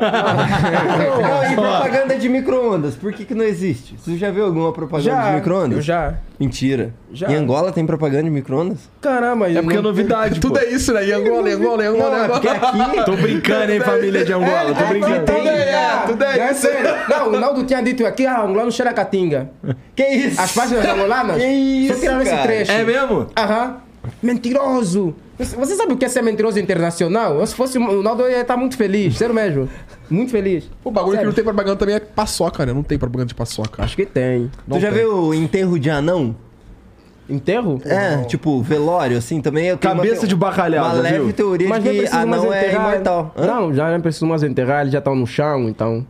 Não, 0.64 1.52
e 1.52 1.54
propaganda 1.54 2.16
de 2.16 2.28
micro-ondas? 2.28 2.94
Por 2.94 3.12
que, 3.12 3.24
que 3.24 3.34
não 3.34 3.44
existe? 3.44 3.96
Você 3.98 4.16
já 4.16 4.30
viu 4.30 4.44
alguma 4.44 4.72
propaganda 4.72 5.10
Já, 5.10 5.30
de 5.30 5.36
micro-ondas? 5.36 5.76
eu 5.78 5.82
já. 5.82 6.14
Mentira. 6.38 6.92
Já. 7.12 7.30
Em 7.30 7.36
Angola 7.36 7.72
tem 7.72 7.86
propaganda 7.86 8.24
de 8.24 8.30
micro-ondas? 8.30 8.88
Caramba, 9.00 9.48
É 9.50 9.62
porque 9.62 9.76
é 9.76 9.80
novidade, 9.80 10.38
Tudo 10.40 10.54
pô. 10.54 10.60
é 10.60 10.70
isso, 10.70 10.92
né? 10.92 11.06
E 11.06 11.12
Angola, 11.12 11.48
e 11.48 11.52
Angola, 11.52 11.84
e 11.84 11.86
Angola, 11.86 12.16
Não, 12.18 12.24
é 12.24 12.28
porque 12.28 12.48
aqui... 12.48 13.04
Tô 13.04 13.16
brincando, 13.16 13.72
hein, 13.72 13.80
família 13.80 14.03
de 14.10 14.32
Angola. 14.32 14.74
Tô 14.74 14.86
brincando. 14.86 15.24
Tudo 15.26 15.48
é, 15.48 16.02
tudo 16.06 16.24
é 16.24 16.38
é 16.38 16.52
isso. 16.52 16.60
sério. 16.62 16.90
Não, 17.08 17.28
o 17.28 17.40
Naldo 17.40 17.64
tinha 17.64 17.82
dito 17.82 18.06
aqui, 18.06 18.26
ah, 18.26 18.42
lá 18.42 18.64
no 18.64 18.72
Xeracatinga. 18.72 19.50
Que 19.94 20.06
isso? 20.06 20.40
As 20.40 20.52
páginas 20.52 20.84
angolanas 20.84 21.36
Que 21.36 21.46
isso, 21.46 21.94
só 21.94 22.00
tiraram 22.00 22.22
esse 22.22 22.36
trecho. 22.42 22.72
É 22.72 22.84
mesmo? 22.84 23.26
Aham. 23.36 23.76
Mentiroso. 24.22 25.14
Você 25.38 25.74
sabe 25.74 25.92
o 25.92 25.96
que 25.96 26.04
é 26.04 26.08
ser 26.08 26.22
mentiroso 26.22 26.60
internacional? 26.60 27.40
Eu, 27.40 27.46
se 27.46 27.54
fosse 27.54 27.76
o 27.76 28.02
Naldo, 28.02 28.22
eu 28.22 28.30
ia 28.30 28.42
estar 28.42 28.56
muito 28.56 28.76
feliz. 28.76 29.16
Sério 29.16 29.34
mesmo. 29.34 29.68
Muito 30.08 30.30
feliz. 30.30 30.70
O 30.84 30.90
bagulho 30.90 31.12
que 31.12 31.16
Sério. 31.16 31.28
não 31.28 31.34
tem 31.34 31.42
propaganda 31.42 31.76
também 31.76 31.94
é 31.96 32.00
paçoca, 32.00 32.64
né? 32.64 32.72
Não 32.72 32.82
tem 32.82 32.98
propaganda 32.98 33.28
de 33.28 33.34
paçoca. 33.34 33.82
Acho 33.82 33.96
que 33.96 34.06
tem. 34.06 34.50
Tu 34.70 34.78
já 34.80 34.90
viu 34.90 35.12
o 35.12 35.34
enterro 35.34 35.78
de 35.78 35.90
anão? 35.90 36.36
Enterro? 37.28 37.80
É, 37.84 38.24
tipo, 38.24 38.60
velório, 38.60 39.16
assim, 39.16 39.40
também. 39.40 39.66
Eu 39.66 39.76
tenho 39.78 39.94
Cabeça 39.96 40.22
uma, 40.22 40.28
de 40.28 40.36
bacalhau, 40.36 40.84
Uma 40.84 40.94
já 40.96 41.00
leve 41.02 41.18
viu? 41.20 41.32
teoria 41.32 41.68
Mas 41.68 41.82
de 41.82 41.90
que 41.90 42.06
anão 42.08 42.52
é 42.52 42.66
enterrar. 42.66 42.88
imortal. 42.92 43.34
Hã? 43.36 43.46
Não, 43.46 43.72
já 43.74 43.90
nem 43.90 44.00
preciso 44.00 44.26
mais 44.26 44.42
enterrar, 44.42 44.82
eles 44.82 44.92
já 44.92 44.98
estão 44.98 45.14
no 45.14 45.26
chão, 45.26 45.68
então. 45.68 46.06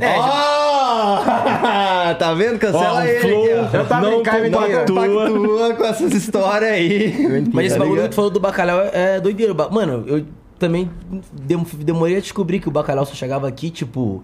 É, 0.00 0.16
já... 0.16 2.14
tá 2.18 2.34
vendo? 2.34 2.58
Cancela 2.58 3.00
Ó, 3.00 3.02
ele 3.04 3.20
flow. 3.20 3.46
Eu 3.46 3.86
tava 3.86 4.00
Não 4.10 4.10
Não 4.22 4.40
mentira. 4.40 4.84
compactua 4.86 5.74
com 5.74 5.84
essas 5.84 6.12
histórias 6.12 6.70
aí. 6.72 7.46
Mas 7.52 7.66
esse 7.66 7.76
Tá 7.76 7.84
bagulho 7.84 8.02
que 8.02 8.08
tu 8.10 8.14
falou 8.14 8.30
do 8.30 8.40
bacalhau 8.40 8.80
é 8.92 9.20
doideiro. 9.20 9.56
Mano, 9.70 10.04
eu 10.06 10.24
também 10.58 10.90
dem- 11.32 11.66
demorei 11.78 12.16
a 12.16 12.20
descobrir 12.20 12.60
que 12.60 12.68
o 12.68 12.70
bacalhau 12.70 13.04
só 13.06 13.14
chegava 13.14 13.48
aqui, 13.48 13.70
tipo. 13.70 14.22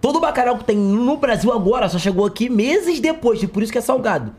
Todo 0.00 0.18
bacalhau 0.20 0.56
que 0.58 0.64
tem 0.64 0.76
no 0.76 1.16
Brasil 1.16 1.52
agora 1.52 1.88
só 1.88 1.98
chegou 1.98 2.26
aqui 2.26 2.48
meses 2.50 2.98
depois, 2.98 3.40
e 3.42 3.46
por 3.46 3.62
isso 3.62 3.70
que 3.70 3.78
é 3.78 3.80
salgado. 3.80 4.32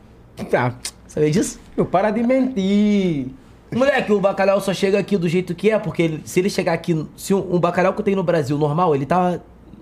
Tá. 0.50 0.74
Sabia 1.14 1.30
disso? 1.32 1.60
Meu, 1.78 1.86
para 1.86 2.10
de 2.12 2.24
mentir. 2.24 3.28
Moleque, 3.74 4.12
o 4.12 4.20
bacalhau 4.20 4.60
só 4.62 4.74
chega 4.74 5.00
aqui 5.00 5.18
do 5.18 5.28
jeito 5.28 5.54
que 5.56 5.70
é, 5.70 5.78
porque 5.80 6.02
ele- 6.04 6.22
se 6.26 6.40
ele 6.40 6.50
chegar 6.50 6.74
aqui. 6.74 7.06
Se 7.16 7.34
um, 7.34 7.56
um 7.56 7.60
bacalhau 7.60 7.94
que 7.94 8.04
tem 8.04 8.16
no 8.16 8.24
Brasil 8.24 8.58
normal, 8.58 8.96
ele 8.96 9.06
tá 9.06 9.40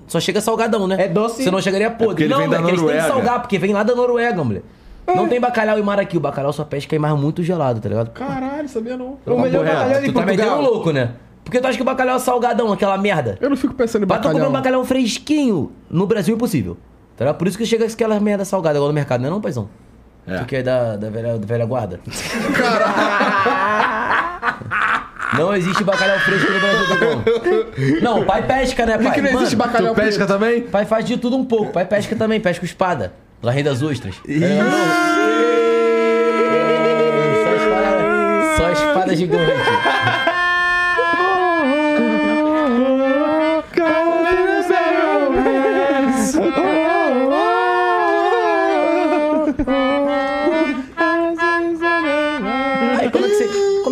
Só 0.07 0.19
chega 0.19 0.41
salgadão, 0.41 0.87
né? 0.87 0.97
É 1.03 1.07
doce. 1.07 1.41
Você 1.43 1.49
não 1.51 1.61
chegaria 1.61 1.89
podre. 1.89 2.07
porque 2.07 2.23
ele 2.23 2.33
não, 2.33 2.39
vem 2.39 2.49
da 2.49 2.59
moleque, 2.59 2.79
eles 2.81 2.91
têm 2.91 3.01
que 3.01 3.07
salgar, 3.07 3.39
porque 3.41 3.57
vem 3.57 3.71
lá 3.71 3.81
da 3.81 3.95
Noruega, 3.95 4.43
moleque. 4.43 4.65
Não 5.07 5.27
tem 5.29 5.39
bacalhau 5.39 5.79
e 5.79 5.81
mar 5.83 5.99
aqui. 6.01 6.17
O 6.17 6.19
bacalhau 6.19 6.51
só 6.51 6.65
pesca 6.65 6.93
em 6.95 6.99
mar 6.99 7.15
muito 7.15 7.41
gelado, 7.43 7.79
tá 7.79 7.87
ligado? 7.87 8.09
Caralho, 8.11 8.67
sabia 8.67 8.97
não. 8.97 9.17
O 9.25 9.39
melhor 9.39 9.63
Papo 9.65 9.77
bacalhau 9.77 10.01
de 10.01 10.07
Tu 10.07 10.13
tá 10.13 10.25
metendo 10.25 10.49
Portugal. 10.49 10.71
louco, 10.73 10.91
né? 10.91 11.11
Porque 11.45 11.59
tu 11.61 11.65
acha 11.67 11.77
que 11.77 11.81
o 11.81 11.85
bacalhau 11.85 12.17
é 12.17 12.19
salgadão, 12.19 12.71
aquela 12.73 12.97
merda. 12.97 13.37
Eu 13.39 13.49
não 13.49 13.55
fico 13.55 13.73
pensando 13.73 14.03
em 14.03 14.07
Pra 14.07 14.17
tu 14.17 14.23
comer 14.23 14.33
bacalhau. 14.33 14.49
um 14.49 14.53
bacalhau 14.53 14.83
fresquinho, 14.85 15.71
no 15.89 16.05
Brasil 16.05 16.33
é 16.33 16.35
impossível. 16.35 16.75
Tá 17.15 17.23
ligado? 17.25 17.37
Por 17.37 17.47
isso 17.47 17.57
que 17.57 17.65
chega 17.65 17.85
aquela 17.85 18.19
merda 18.19 18.43
salgada 18.43 18.77
igual 18.77 18.89
no 18.89 18.93
mercado, 18.93 19.21
não 19.21 19.27
é 19.27 19.31
não, 19.31 19.39
paizão? 19.41 19.69
É. 20.27 20.37
Tu 20.39 20.45
que 20.45 20.55
é 20.57 20.63
da, 20.63 20.95
da, 20.95 21.09
velha, 21.09 21.37
da 21.37 21.45
velha 21.45 21.65
guarda. 21.65 21.99
Não 25.37 25.55
existe 25.55 25.83
bacalhau 25.83 26.19
fresco 26.19 26.51
no 26.51 26.59
Brasil, 26.59 26.87
tá 26.87 26.95
bom? 26.95 27.23
Não, 28.01 28.25
pai 28.25 28.43
pesca, 28.43 28.85
né, 28.85 28.97
Por 28.97 29.03
pai? 29.05 29.13
que, 29.13 29.21
que 29.21 29.21
não 29.21 29.31
Mano, 29.33 29.39
existe 29.43 29.55
bacalhau 29.55 29.95
Tu 29.95 30.01
pesca 30.01 30.25
também? 30.27 30.61
Pai 30.63 30.85
faz 30.85 31.05
de 31.05 31.17
tudo 31.17 31.37
um 31.37 31.45
pouco. 31.45 31.71
Pai 31.71 31.85
pesca 31.85 32.15
também, 32.15 32.39
pesca 32.39 32.65
espada. 32.65 33.13
La 33.41 33.51
Rei 33.51 33.63
das 33.63 33.81
Ostras. 33.81 34.15
Tá 34.17 34.21
ligado? 34.27 34.69
Só 37.43 37.53
espada, 37.55 38.57
só 38.57 38.71
espada 38.71 39.15
gigante. 39.15 39.51
Aí, 49.67 50.00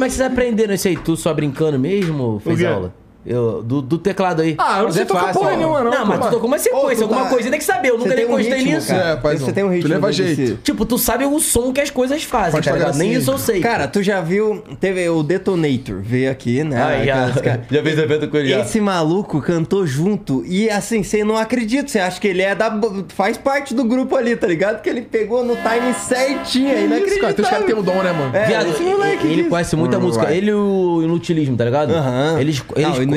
é 0.10 0.12
que 0.12 0.16
vocês 0.18 0.32
aprenderam 0.32 0.74
isso 0.74 0.88
aí? 0.88 0.98
Tu 0.98 1.16
só 1.16 1.34
brincando 1.34 1.80
mesmo? 1.80 2.40
Fez 2.44 2.60
quê? 2.60 2.66
aula? 2.66 2.94
Eu, 3.30 3.62
do, 3.62 3.80
do 3.82 3.98
teclado 4.00 4.42
aí. 4.42 4.56
Ah, 4.58 4.72
eu 4.74 4.78
não 4.80 4.84
Mas 4.86 4.94
sei 4.96 5.04
é 5.04 5.06
tocar 5.06 5.20
fácil, 5.28 5.42
porra 5.42 5.56
nenhuma, 5.56 5.84
não. 5.84 5.92
Não, 5.92 6.06
mas 6.08 6.20
tu 6.20 6.32
tocou 6.32 6.48
uma 6.48 6.58
sequência, 6.58 7.04
alguma 7.04 7.24
tá- 7.26 7.30
coisa. 7.30 7.50
Tem 7.52 7.60
que 7.60 7.66
saber, 7.66 7.90
eu 7.90 7.98
nunca 7.98 8.10
Você 8.10 8.16
nem 8.16 8.26
tem 8.26 8.34
um 8.34 8.38
gostei 8.38 8.58
ritmo, 8.58 8.74
nisso. 8.76 8.88
cara. 8.88 9.22
É. 9.24 9.38
Você 9.38 9.52
tem 9.54 9.64
um 9.64 9.70
ritmo 9.70 9.84
Tu 9.88 9.94
leva 9.94 10.08
desse- 10.08 10.36
jeito. 10.36 10.60
Tipo, 10.64 10.84
tu 10.86 10.98
sabe 10.98 11.26
o 11.26 11.40
som 11.40 11.72
que 11.72 11.80
as 11.80 11.92
coisas 11.92 12.24
fazem, 12.24 12.60
tá 12.60 12.72
ligado? 12.72 12.88
pagar 12.88 12.98
Nem 12.98 13.12
assim. 13.12 13.20
isso 13.22 13.32
eu 13.32 13.38
sei. 13.38 13.60
Cara, 13.62 13.88
tu 13.88 14.02
já 14.02 14.20
viu. 14.20 14.64
Teve 14.80 15.08
o 15.10 15.22
Detonator, 15.22 16.02
veio 16.02 16.32
aqui, 16.32 16.64
né? 16.64 16.82
Ah, 16.82 17.06
já, 17.06 17.26
Aquelas 17.28 17.42
ca- 17.42 17.60
já 17.70 17.84
fez 17.84 18.00
evento 18.00 18.28
com 18.30 18.38
ele. 18.38 18.54
Esse 18.54 18.82
maluco 18.82 19.40
cantou 19.42 19.86
junto 19.86 20.44
e 20.48 20.68
assim, 20.70 21.04
você 21.04 21.24
não 21.24 21.38
acredita, 21.38 21.88
você 21.88 22.00
acha 22.00 22.20
que 22.20 22.28
ele 22.28 22.42
é 22.42 22.56
da. 22.56 22.76
faz 23.10 23.38
parte 23.38 23.76
do 23.76 23.84
grupo 23.84 24.16
ali, 24.16 24.36
tá 24.36 24.48
ligado? 24.48 24.78
Porque 24.78 24.90
ele 24.90 25.02
pegou 25.04 25.44
no 25.46 25.56
time 25.56 25.94
certinho, 25.94 26.70
é 26.70 26.82
Isso, 27.00 27.20
cara. 27.20 27.34
Tem 27.34 27.44
os 27.46 27.50
caras 27.52 27.66
que 27.66 27.72
tem 27.74 27.80
um 27.80 27.84
dom, 27.84 28.02
né, 28.02 28.12
mano? 28.12 28.36
É, 28.36 28.46
Viado, 28.46 28.70
esse 28.70 28.82
moleque 28.82 29.28
ele 29.28 29.36
disso. 29.36 29.50
conhece 29.50 29.76
muita 29.76 30.00
música. 30.00 30.26
Right. 30.26 30.38
Ele 30.38 30.50
e 30.50 30.54
o 30.54 31.02
Inutilismo, 31.04 31.56
tá 31.56 31.66
ligado? 31.66 31.92
Aham. 31.94 32.40
Eles, 32.40 32.64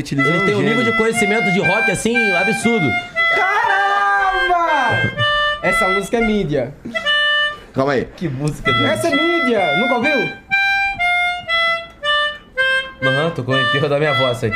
Inutilismo 0.02 0.34
eles 0.34 0.52
é 0.52 0.56
um 0.56 0.62
nível 0.62 0.82
de 0.82 0.96
conhecimento 0.96 1.52
de 1.52 1.60
rock 1.60 1.88
assim 1.92 2.32
absurdo. 2.32 2.90
Caramba! 3.36 5.12
Essa 5.62 5.88
música 5.88 6.18
é 6.18 6.20
mídia. 6.20 6.74
Calma 7.72 7.92
aí. 7.92 8.06
Que 8.16 8.28
música 8.28 8.72
do. 8.72 8.84
Essa 8.84 9.06
é 9.06 9.10
mídia. 9.14 9.76
Nunca 9.76 9.94
ouviu? 9.94 10.28
Aham, 13.02 13.30
tô 13.30 13.44
com 13.44 13.52
o 13.52 13.60
enterro 13.60 13.88
da 13.88 13.98
minha 13.98 14.12
voz 14.14 14.42
aí. 14.42 14.52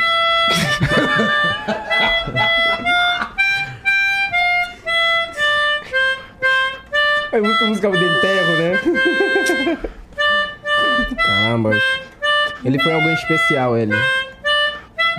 É 7.31 7.39
muita 7.39 7.65
música 7.65 7.89
de 7.91 8.05
enterro, 8.05 8.51
né? 8.57 8.79
Caramba. 11.25 11.71
Ele 12.65 12.79
foi 12.79 12.93
alguém 12.93 13.13
especial, 13.13 13.77
ele. 13.77 13.93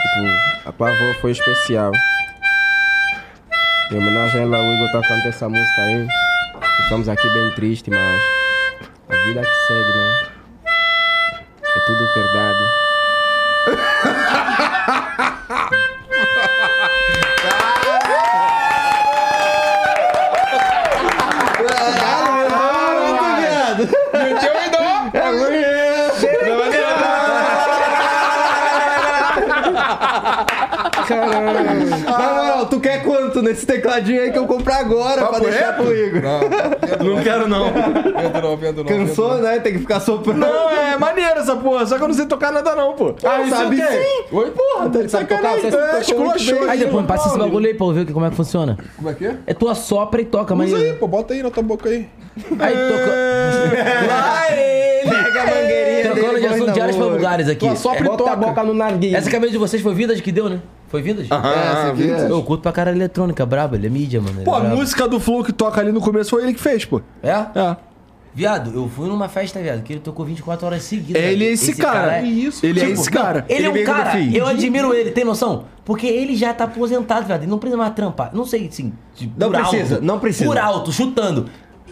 Tipo, 0.00 0.84
a 0.84 0.88
avó 0.88 1.14
foi 1.20 1.32
especial. 1.32 1.92
Em 3.90 3.96
homenagem 3.96 4.40
a 4.40 4.42
ela, 4.42 4.58
o 4.58 4.74
Igor 4.74 4.92
tá 4.92 5.00
cantando 5.00 5.28
essa 5.28 5.48
música 5.48 5.82
aí. 5.82 6.06
Estamos 6.82 7.08
aqui 7.08 7.28
bem 7.30 7.50
tristes, 7.52 7.92
mas 7.92 8.22
a 9.08 9.24
vida 9.24 9.40
que 9.40 9.54
segue, 9.66 9.92
né? 9.96 10.28
É 11.64 11.80
tudo 11.86 12.06
verdade. 12.14 12.64
Na 31.16 32.34
moral, 32.34 32.66
tu 32.66 32.80
quer 32.80 33.02
quanto 33.02 33.42
nesse 33.42 33.66
tecladinho 33.66 34.20
aí 34.22 34.30
que 34.32 34.38
eu 34.38 34.46
compro 34.46 34.72
agora 34.72 35.26
pra 35.26 35.38
deixar 35.38 35.66
reto? 35.72 35.82
pro 35.82 35.94
Igor? 35.96 36.22
Não, 36.22 37.14
Não 37.16 37.22
quero, 37.22 37.48
não. 37.48 37.64
vendo 37.72 38.42
não, 38.42 38.56
vendo 38.56 38.76
não. 38.78 38.84
Cansou, 38.84 39.38
né? 39.38 39.58
Tem 39.60 39.72
que 39.72 39.78
ficar 39.80 40.00
soprando. 40.00 40.38
Não, 40.38 40.70
é 40.70 40.96
maneiro 40.96 41.40
essa 41.40 41.56
porra. 41.56 41.86
Só 41.86 41.96
que 41.96 42.02
eu 42.02 42.08
não 42.08 42.14
sei 42.14 42.26
tocar 42.26 42.52
nada, 42.52 42.74
não, 42.74 42.94
pô. 42.94 43.14
Ah, 43.24 43.44
sabe 43.48 43.76
sim. 43.76 44.24
Oi, 44.32 44.50
porra, 44.50 44.90
tá 44.90 45.02
de 45.02 45.08
Sabe 45.08 45.26
tocar? 45.26 45.56
sacanagem. 45.56 45.70
Você 45.70 46.54
É. 46.54 46.70
Aí 46.70 46.78
depois 46.78 47.02
me 47.02 47.08
passa 47.08 47.28
esse 47.28 47.38
bagulho 47.38 47.66
aí 47.66 47.74
pra 47.74 47.86
eu 47.86 47.92
ver 47.92 48.12
como 48.12 48.26
é 48.26 48.30
que 48.30 48.36
funciona. 48.36 48.76
Como 48.96 49.08
é 49.10 49.14
que 49.14 49.26
é? 49.26 49.36
É 49.46 49.54
tua 49.54 49.74
sopra 49.74 50.20
e 50.20 50.24
toca, 50.24 50.54
mas. 50.54 50.72
Usa 50.72 50.82
aí, 50.82 50.92
pô, 50.94 51.06
bota 51.08 51.34
aí 51.34 51.42
na 51.42 51.50
tua 51.50 51.62
boca 51.62 51.88
aí. 51.88 52.08
Aí 52.58 52.74
toca. 52.74 54.08
Lá 54.08 54.42
ele! 54.52 55.10
Pega 55.10 55.42
a 55.42 55.46
mangueirinha 55.46 56.02
Trocando 56.12 56.40
de 56.40 56.46
assunto 56.46 56.66
na 56.66 56.72
diários 56.72 56.96
pra 56.96 57.06
lugares 57.06 57.48
aqui. 57.48 57.66
Tua 57.66 57.76
sopra 57.76 58.00
e 58.00 58.04
Bota 58.04 58.30
a 58.30 58.36
boca 58.36 58.62
no 58.62 58.74
narguilho. 58.74 59.16
Essa 59.16 59.30
cabeça 59.30 59.52
de 59.52 59.58
vocês 59.58 59.82
foi 59.82 59.94
Vindas 59.94 60.20
que 60.20 60.30
deu, 60.32 60.48
né? 60.48 60.60
Foi 60.88 61.02
Vindas? 61.02 61.26
Ah, 61.30 61.92
viu? 61.94 62.14
Eu 62.16 62.42
curto 62.42 62.62
pra 62.62 62.72
cara 62.72 62.90
eletrônica, 62.90 63.44
brabo, 63.44 63.74
ele 63.76 63.86
é 63.86 63.90
mídia, 63.90 64.20
mano. 64.20 64.38
ele 64.38 64.44
Pô, 64.44 64.54
é 64.54 64.56
a 64.56 64.60
brabo. 64.60 64.76
música 64.76 65.06
do 65.06 65.20
Flow 65.20 65.44
que 65.44 65.52
toca 65.52 65.80
ali 65.80 65.92
no 65.92 66.00
começo 66.00 66.30
foi 66.30 66.42
ele 66.42 66.54
que 66.54 66.60
fez, 66.60 66.84
pô. 66.84 67.00
É? 67.22 67.30
É. 67.30 67.76
Viado, 68.34 68.72
eu 68.74 68.88
fui 68.88 69.08
numa 69.08 69.28
festa, 69.28 69.58
viado, 69.60 69.82
que 69.82 69.92
ele 69.94 70.00
tocou 70.00 70.24
24 70.24 70.66
horas 70.66 70.82
seguidas. 70.84 71.20
Ele 71.20 71.44
é 71.46 71.50
esse, 71.52 71.74
cara. 71.74 72.18
é- 72.18 72.22
Isso. 72.24 72.64
Ele 72.64 72.78
é 72.78 72.86
Tipo, 72.86 73.00
esse 73.00 73.10
cara. 73.10 73.44
Ele 73.48 73.66
é 73.66 73.70
um 73.70 73.72
do 73.72 73.82
cara, 73.84 74.10
fim. 74.12 74.32
eu 74.34 74.46
admiro 74.46 74.94
ele, 74.94 75.10
tem 75.10 75.24
noção? 75.24 75.64
Porque 75.84 76.06
ele 76.06 76.36
já 76.36 76.54
tá 76.54 76.64
aposentado, 76.64 77.26
viado. 77.26 77.42
Ele 77.42 77.50
não 77.50 77.58
precisa 77.58 77.76
mais 77.76 77.92
trampar. 77.94 78.30
Não 78.32 78.44
sei, 78.46 78.68
assim. 78.68 78.92
de- 79.16 79.32
Não 79.36 79.50
por 79.50 79.60
precisa, 79.60 79.94
alto. 79.96 80.04
não 80.06 80.18
precisa. 80.20 80.44
Por 80.46 80.58
alto, 80.58 80.92
chutando. 80.92 81.46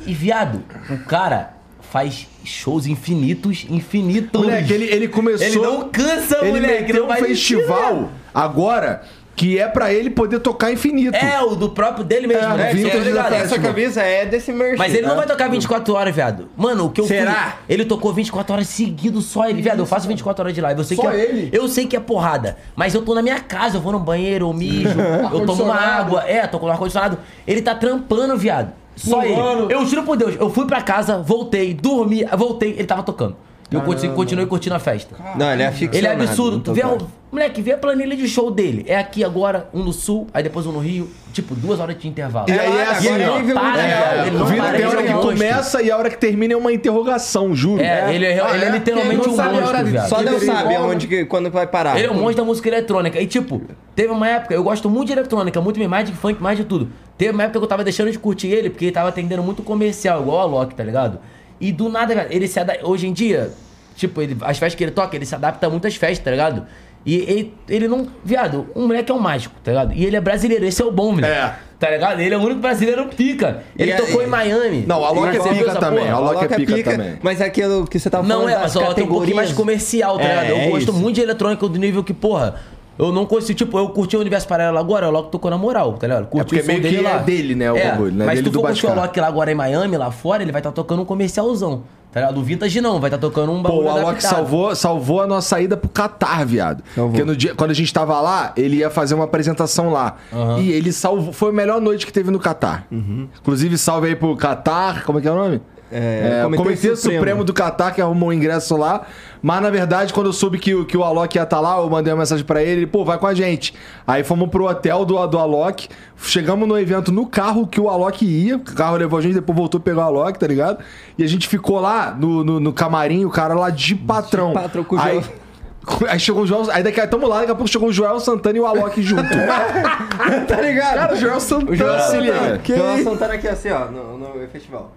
E, 0.07 0.13
viado, 0.15 0.63
o 0.89 0.99
cara 1.05 1.55
faz 1.81 2.29
shows 2.45 2.87
infinitos, 2.87 3.67
infinitos. 3.69 4.41
Moleque, 4.41 4.73
ele, 4.73 4.85
ele 4.85 5.09
começou. 5.09 5.47
Ele 5.47 5.59
não 5.59 5.89
cansa, 5.89 6.39
Ele 6.43 6.51
moleque. 6.61 6.93
meteu 6.93 7.07
não 7.07 7.13
um 7.13 7.17
festival 7.19 8.11
agora 8.41 9.03
que 9.35 9.59
é 9.59 9.69
pra 9.69 9.93
ele 9.93 10.09
poder 10.09 10.41
tocar 10.41 10.73
infinito. 10.73 11.15
É, 11.15 11.39
o 11.43 11.55
do 11.55 11.69
próprio 11.69 12.03
dele 12.03 12.27
mesmo, 12.27 12.55
É, 12.55 12.57
né? 12.57 12.73
Vintage 12.73 12.97
tá 12.99 13.05
ligado? 13.05 13.33
Essa 13.35 13.59
camisa 13.59 14.01
é 14.01 14.25
desse 14.25 14.51
merch. 14.51 14.79
Mas 14.79 14.95
ele 14.95 15.03
não 15.03 15.11
né? 15.11 15.17
vai 15.17 15.27
tocar 15.27 15.51
24 15.51 15.93
horas, 15.93 16.15
viado. 16.15 16.49
Mano, 16.57 16.87
o 16.87 16.91
que 16.91 17.03
eu 17.03 17.07
Será? 17.07 17.33
fui- 17.35 17.53
Ele 17.75 17.85
tocou 17.85 18.15
24 18.15 18.55
horas 18.55 18.67
seguido 18.67 19.21
só 19.21 19.47
ele, 19.47 19.61
viado. 19.61 19.79
Eu 19.81 19.85
faço 19.85 20.09
24 20.09 20.43
horas 20.43 20.55
de 20.55 20.61
live. 20.63 20.81
Eu 20.81 20.85
sei 20.87 20.97
Só 20.97 21.03
que 21.11 21.17
é, 21.17 21.21
ele? 21.23 21.51
Eu 21.53 21.69
sei 21.69 21.87
que 21.87 21.95
é 21.95 22.01
porrada. 22.01 22.57
Mas 22.75 22.95
eu 22.95 23.03
tô 23.03 23.15
na 23.15 23.21
minha 23.21 23.39
casa, 23.39 23.77
eu 23.77 23.81
vou 23.83 23.93
no 23.93 23.99
banheiro, 24.01 24.47
eu 24.49 24.55
mijo, 24.55 24.89
eu 25.31 25.45
tomo 25.45 25.65
uma 25.65 25.77
água. 25.77 26.25
É, 26.27 26.47
tô 26.47 26.59
com 26.59 26.65
o 26.65 26.71
ar-condicionado. 26.71 27.19
Ele 27.47 27.61
tá 27.61 27.75
trampando, 27.75 28.39
viado. 28.39 28.73
Só 28.97 29.21
Pulando. 29.21 29.65
ele. 29.71 29.75
Eu 29.75 29.85
juro 29.85 30.03
por 30.05 30.17
Deus, 30.17 30.35
eu 30.41 30.49
fui 30.49 30.67
pra 30.67 30.81
casa, 30.81 31.19
voltei, 31.19 31.75
dormi, 31.75 32.25
voltei, 32.39 32.71
ele 32.71 32.85
tava 32.85 33.03
tocando. 33.03 33.37
E 33.71 33.75
eu 33.75 33.81
continu- 33.81 34.15
continuei 34.15 34.47
curtindo 34.47 34.77
a 34.77 34.79
festa. 34.79 35.17
Não, 35.37 35.53
ele 35.53 35.63
é 35.63 35.67
Ele 35.67 35.75
aficionado. 35.87 36.21
é 36.23 36.25
absurdo. 36.27 36.57
não 36.59 36.63
Tu 36.63 36.73
vê, 36.73 36.87
o- 36.87 36.99
moleque, 37.33 37.61
vê 37.61 37.73
a 37.73 37.77
planilha 37.77 38.17
de 38.17 38.29
show 38.29 38.49
dele. 38.49 38.85
É 38.87 38.97
aqui 38.97 39.25
agora, 39.25 39.69
um 39.75 39.83
no 39.83 39.93
sul, 39.93 40.29
aí 40.33 40.41
depois 40.43 40.67
um 40.67 40.73
no 40.73 40.79
Rio. 40.79 41.11
Tipo, 41.33 41.55
duas 41.55 41.81
horas 41.81 41.99
de 41.99 42.07
intervalo. 42.07 42.49
E 42.49 42.53
aí 42.53 42.59
é 42.59 42.67
agora 42.69 42.91
assim, 42.93 43.09
ele 43.13 43.25
ó. 43.25 43.37
vive 43.39 43.53
para, 43.53 43.73
real. 43.83 43.99
viado. 44.13 44.27
Ele 44.29 44.39
não 44.39 44.47
para, 44.47 44.55
tem 44.71 44.75
ele 44.77 44.85
hora 44.87 45.01
é 45.01 45.07
que 45.07 45.15
um 45.15 45.21
começa 45.21 45.83
e 45.83 45.91
a 45.91 45.97
hora 45.99 46.09
que 46.11 46.17
termina 46.17 46.55
é 46.55 46.57
uma 46.57 46.73
interrogação, 46.73 47.55
juro. 47.57 47.83
É, 47.83 48.15
ele, 48.15 48.25
é, 48.25 48.55
ele 48.55 48.65
é 48.65 48.71
literalmente 48.71 49.27
não 49.27 49.33
um 49.35 49.37
sabe 49.37 49.59
a 49.59 49.61
monstro. 49.61 50.09
Só 50.09 50.23
Deus 50.23 50.43
Ele 50.43 50.53
sabe 50.53 50.75
aonde 50.77 51.07
que, 51.09 51.25
quando 51.25 51.51
vai 51.51 51.67
parar. 51.67 51.99
Ele 51.99 52.07
é 52.07 52.11
um 52.11 52.15
monstro 52.15 52.37
da 52.37 52.45
música 52.45 52.69
eletrônica. 52.69 53.21
E 53.21 53.27
tipo, 53.27 53.61
teve 53.97 54.11
uma 54.13 54.29
época, 54.29 54.55
eu 54.55 54.63
gosto 54.63 54.89
muito 54.89 55.09
de 55.09 55.13
eletrônica, 55.13 55.61
muito 55.61 55.89
mais 55.89 56.09
de 56.09 56.15
funk, 56.17 56.41
mais 56.41 56.57
de 56.57 56.65
tudo. 56.65 56.89
Teve 57.19 57.33
uma 57.33 57.43
época 57.43 57.59
que 57.59 57.65
eu 57.65 57.69
tava 57.69 57.83
deixando 57.83 58.11
de 58.13 58.19
curtir 58.19 58.47
ele, 58.47 58.71
porque 58.71 58.85
ele 58.87 58.93
tava 58.93 59.09
atendendo 59.09 59.43
muito 59.43 59.63
comercial, 59.63 60.23
igual 60.23 60.41
a 60.41 60.45
Loki, 60.45 60.75
tá 60.75 60.85
ligado? 60.85 61.19
E 61.61 61.73
do 61.73 61.89
nada, 61.89 62.27
ele 62.31 62.47
se 62.49 62.59
adapta. 62.61 62.87
Hoje 62.87 63.07
em 63.07 63.13
dia, 63.13 63.51
tipo, 63.95 64.21
ele, 64.21 64.37
as 64.43 64.59
festas 64.59 64.75
que 64.77 64.85
ele 64.85 64.91
toca, 64.93 65.17
ele 65.17 65.25
se 65.27 65.35
adapta 65.35 65.67
a 65.67 65.71
muitas 65.71 65.95
festas, 65.97 66.19
tá 66.25 66.31
ligado? 66.31 66.67
E 67.05 67.15
ele, 67.19 67.55
ele 67.69 67.87
não. 67.89 68.09
Viado, 68.25 68.67
um 68.75 68.87
moleque 68.89 69.13
é 69.13 69.15
um 69.15 69.19
mágico, 69.21 69.55
tá 69.63 69.71
ligado? 69.71 69.93
E 69.95 70.05
ele 70.05 70.17
é 70.17 70.21
brasileiro, 70.21 70.65
esse 70.65 70.83
é 70.83 70.85
o 70.85 70.91
bom, 70.91 71.15
velho. 71.15 71.27
É. 71.27 71.55
Tá 71.79 71.91
ligado? 71.91 72.21
Ele 72.21 72.35
é 72.35 72.39
o 72.39 72.41
único 72.41 72.61
brasileiro 72.61 73.07
pica. 73.09 73.63
Ele 73.79 73.91
E 73.91 73.95
é- 73.95 73.97
tocou 73.97 74.23
em 74.23 74.27
Miami. 74.27 74.85
Não, 74.89 75.05
a 75.05 75.11
Loki 75.11 75.37
é 75.37 75.41
Você 75.41 75.49
viu 75.51 75.59
pica 75.59 75.71
essa 75.71 75.79
também, 75.81 76.09
a 76.09 76.19
Loki 76.19 76.45
é 76.45 76.49
pica 76.49 76.83
também. 76.91 77.19
Mas 77.23 77.41
é 77.41 77.45
aquilo 77.45 77.87
que 77.87 77.99
você 77.99 78.09
tava 78.11 78.27
falando 78.27 78.43
Não 78.45 78.49
é, 78.49 78.59
mas 78.59 78.73
só 78.73 78.93
tem 78.95 79.05
um 79.05 79.09
pouquinho 79.09 79.37
mais 79.37 79.53
comercial, 79.53 80.17
tá 80.19 80.25
É, 80.25 80.29
ligado? 80.29 80.47
Eu 80.49 80.57
é 80.57 80.69
gosto 80.71 80.83
isso. 80.91 80.93
muito 80.95 81.15
de 81.17 81.21
eletrônica 81.21 81.69
do 81.69 81.79
nível 81.79 82.03
que, 82.03 82.15
porra, 82.15 82.57
eu 82.99 83.13
não 83.13 83.27
consigo. 83.27 83.57
Tipo, 83.57 83.79
eu 83.79 83.89
curti 83.91 84.17
o 84.17 84.21
Universo 84.21 84.47
Paralelo 84.49 84.79
agora, 84.79 85.09
o 85.09 85.11
Loki 85.11 85.31
tocou 85.31 85.51
na 85.51 85.59
moral, 85.59 85.95
tá 85.95 86.07
ligado? 86.07 86.27
Curti 86.27 86.45
porque 86.47 86.61
o 86.61 86.65
som 86.65 86.81
meio 86.81 86.83
que 86.83 87.07
é 87.07 87.19
dele, 87.21 87.55
né, 87.55 87.71
o 87.71 87.75
bagulho, 87.75 88.13
né? 88.13 88.27
Mas 88.27 88.39
Dele 88.39 88.51
tu 88.51 88.55
for 88.55 88.67
curtir 88.67 88.87
o. 88.87 88.95
Loki 88.95 89.21
lá 89.21 89.27
agora 89.27 89.51
em 89.51 89.55
Miami, 89.55 89.97
lá 89.97 90.11
fora, 90.11 90.43
ele 90.43 90.53
vai 90.53 90.61
estar 90.61 90.73
tocando 90.73 91.03
um 91.03 91.05
comercialzão. 91.05 91.83
Tá 92.13 92.21
ligado? 92.21 92.41
O 92.41 92.43
Vintage 92.43 92.81
não, 92.81 92.99
vai 92.99 93.09
estar 93.09 93.19
tocando 93.19 93.53
um 93.53 93.63
Pô, 93.63 93.69
bagulho 93.69 93.85
o 93.85 93.91
Alok 93.91 94.23
salvou, 94.23 94.75
salvou 94.75 95.21
a 95.21 95.27
nossa 95.27 95.61
ida 95.61 95.77
pro 95.77 95.91
Catar, 95.91 96.47
viado. 96.47 96.83
Salvou. 96.95 97.11
Porque 97.11 97.25
no 97.25 97.37
dia, 97.37 97.55
quando 97.55 97.73
a 97.73 97.75
gente 97.75 97.93
tava 97.93 98.19
lá, 98.23 98.55
ele 98.57 98.77
ia 98.77 98.89
fazer 98.89 99.15
uma 99.15 99.25
apresentação 99.25 99.91
lá. 99.91 100.17
E 100.59 100.73
ele 100.73 100.93
salvou. 100.93 101.31
Foi 101.31 101.51
a 101.51 101.53
melhor 101.53 101.79
noite 101.79 102.07
que 102.07 102.13
teve 102.13 102.31
no 102.31 102.39
Catar. 102.39 102.87
Inclusive, 102.91 103.77
salve 103.77 104.09
aí 104.09 104.17
pro 104.17 104.35
Catar. 104.35 105.05
Como 105.05 105.19
é 105.19 105.23
que 105.23 105.29
é 105.29 105.33
o 105.33 105.35
nome? 105.35 105.61
É, 105.93 106.41
É, 106.41 106.41
o 106.41 106.45
Comitê 106.45 106.63
Comitê 106.63 106.97
Supremo. 106.97 107.19
Supremo 107.19 107.45
do 107.45 107.53
Catar 107.53 107.91
que 107.93 108.01
arrumou 108.01 108.31
o 108.31 108.33
ingresso 108.33 108.77
lá. 108.77 109.03
Mas 109.47 109.63
na 109.63 109.71
verdade, 109.71 110.13
quando 110.13 110.27
eu 110.27 110.33
soube 110.33 110.59
que, 110.59 110.75
o- 110.75 110.85
que 110.85 110.97
o 110.97 111.05
Alok 111.05 111.37
ia 111.37 111.45
estar 111.45 111.61
lá, 111.61 111.79
eu 111.79 111.89
mandei 111.89 112.13
uma 112.13 112.19
mensagem 112.19 112.45
pra 112.45 112.61
ele, 112.61 112.81
ele, 112.81 112.87
pô, 112.89 113.05
vai 113.05 113.17
com 113.17 113.29
a 113.29 113.33
gente. 113.33 113.73
Aí 114.05 114.25
fomos 114.25 114.49
pro 114.49 114.65
hotel 114.67 115.05
do, 115.05 115.25
do 115.25 115.39
Alok, 115.39 115.89
chegamos 116.17 116.67
no 116.67 116.77
evento 116.77 117.13
no 117.13 117.25
carro 117.29 117.65
que 117.65 117.81
o 117.81 117.89
Alok 117.89 118.27
ia, 118.27 118.57
o 118.57 118.59
carro 118.59 118.97
levou 118.97 119.17
a 119.17 119.23
gente, 119.23 119.35
depois 119.35 119.57
voltou 119.57 119.79
pegar 119.79 119.99
o 119.99 120.19
Alok, 120.19 120.37
tá 120.37 120.49
ligado? 120.49 120.83
E 121.17 121.23
a 121.23 121.29
gente 121.29 121.47
ficou 121.47 121.79
lá 121.79 122.11
no, 122.11 122.43
no, 122.43 122.59
no 122.59 122.73
camarim, 122.73 123.25
o 123.25 123.31
cara 123.31 123.55
lá 123.55 123.71
de 123.71 123.95
patrão. 123.95 124.53
patrão 124.53 124.83
com 124.83 124.97
o 124.97 125.01
aí, 125.01 125.23
aí 126.11 126.19
chegou 126.19 126.43
o 126.43 126.47
Joel, 126.49 126.69
aí 126.73 126.83
daqui 126.83 127.01
a 127.01 127.07
tamo 127.07 127.29
lá, 127.29 127.39
daqui 127.39 127.53
a 127.53 127.55
pouco 127.55 127.71
chegou 127.71 127.89
o 127.91 127.93
Joel 127.93 128.19
Santana 128.19 128.59
e 128.59 128.61
o 128.61 128.67
Alok 128.67 129.01
junto. 129.01 129.23
tá 130.49 130.61
ligado? 130.61 130.95
Cara, 130.97 131.15
o 131.15 131.17
Joel 131.17 131.39
Santana. 131.39 131.71
o 131.71 131.77
Joel 131.77 132.01
se 132.01 132.19
liga. 132.19 132.35
Santana. 132.35 132.59
Que 132.59 132.77
Joel? 132.77 133.05
Santana 133.05 133.35
aqui 133.35 133.47
assim, 133.47 133.71
ó, 133.71 133.85
no, 133.93 134.19
no 134.19 134.49
festival. 134.49 134.91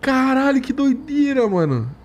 Caralho, 0.00 0.60
que 0.60 0.72
doideira, 0.72 1.46
mano. 1.48 1.96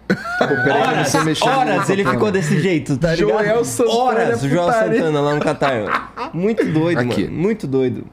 Horas, 0.70 1.16
horas 1.42 1.90
ele 1.90 2.04
ficou 2.06 2.32
desse 2.32 2.60
jeito, 2.60 2.98
tá 2.98 3.16
ligado? 3.16 3.30
Joel 3.44 3.66
Santana 3.66 3.98
Horas, 3.98 4.44
é 4.44 4.46
o 4.46 4.50
Joel. 4.50 4.72
Santana 4.72 5.22
lá 5.22 5.36
no 5.36 5.42
Catar. 5.42 6.32
Muito 6.34 6.66
doido, 6.66 7.00
Aqui. 7.00 7.24
mano. 7.26 7.38
Muito 7.38 7.68
doido. 7.68 8.06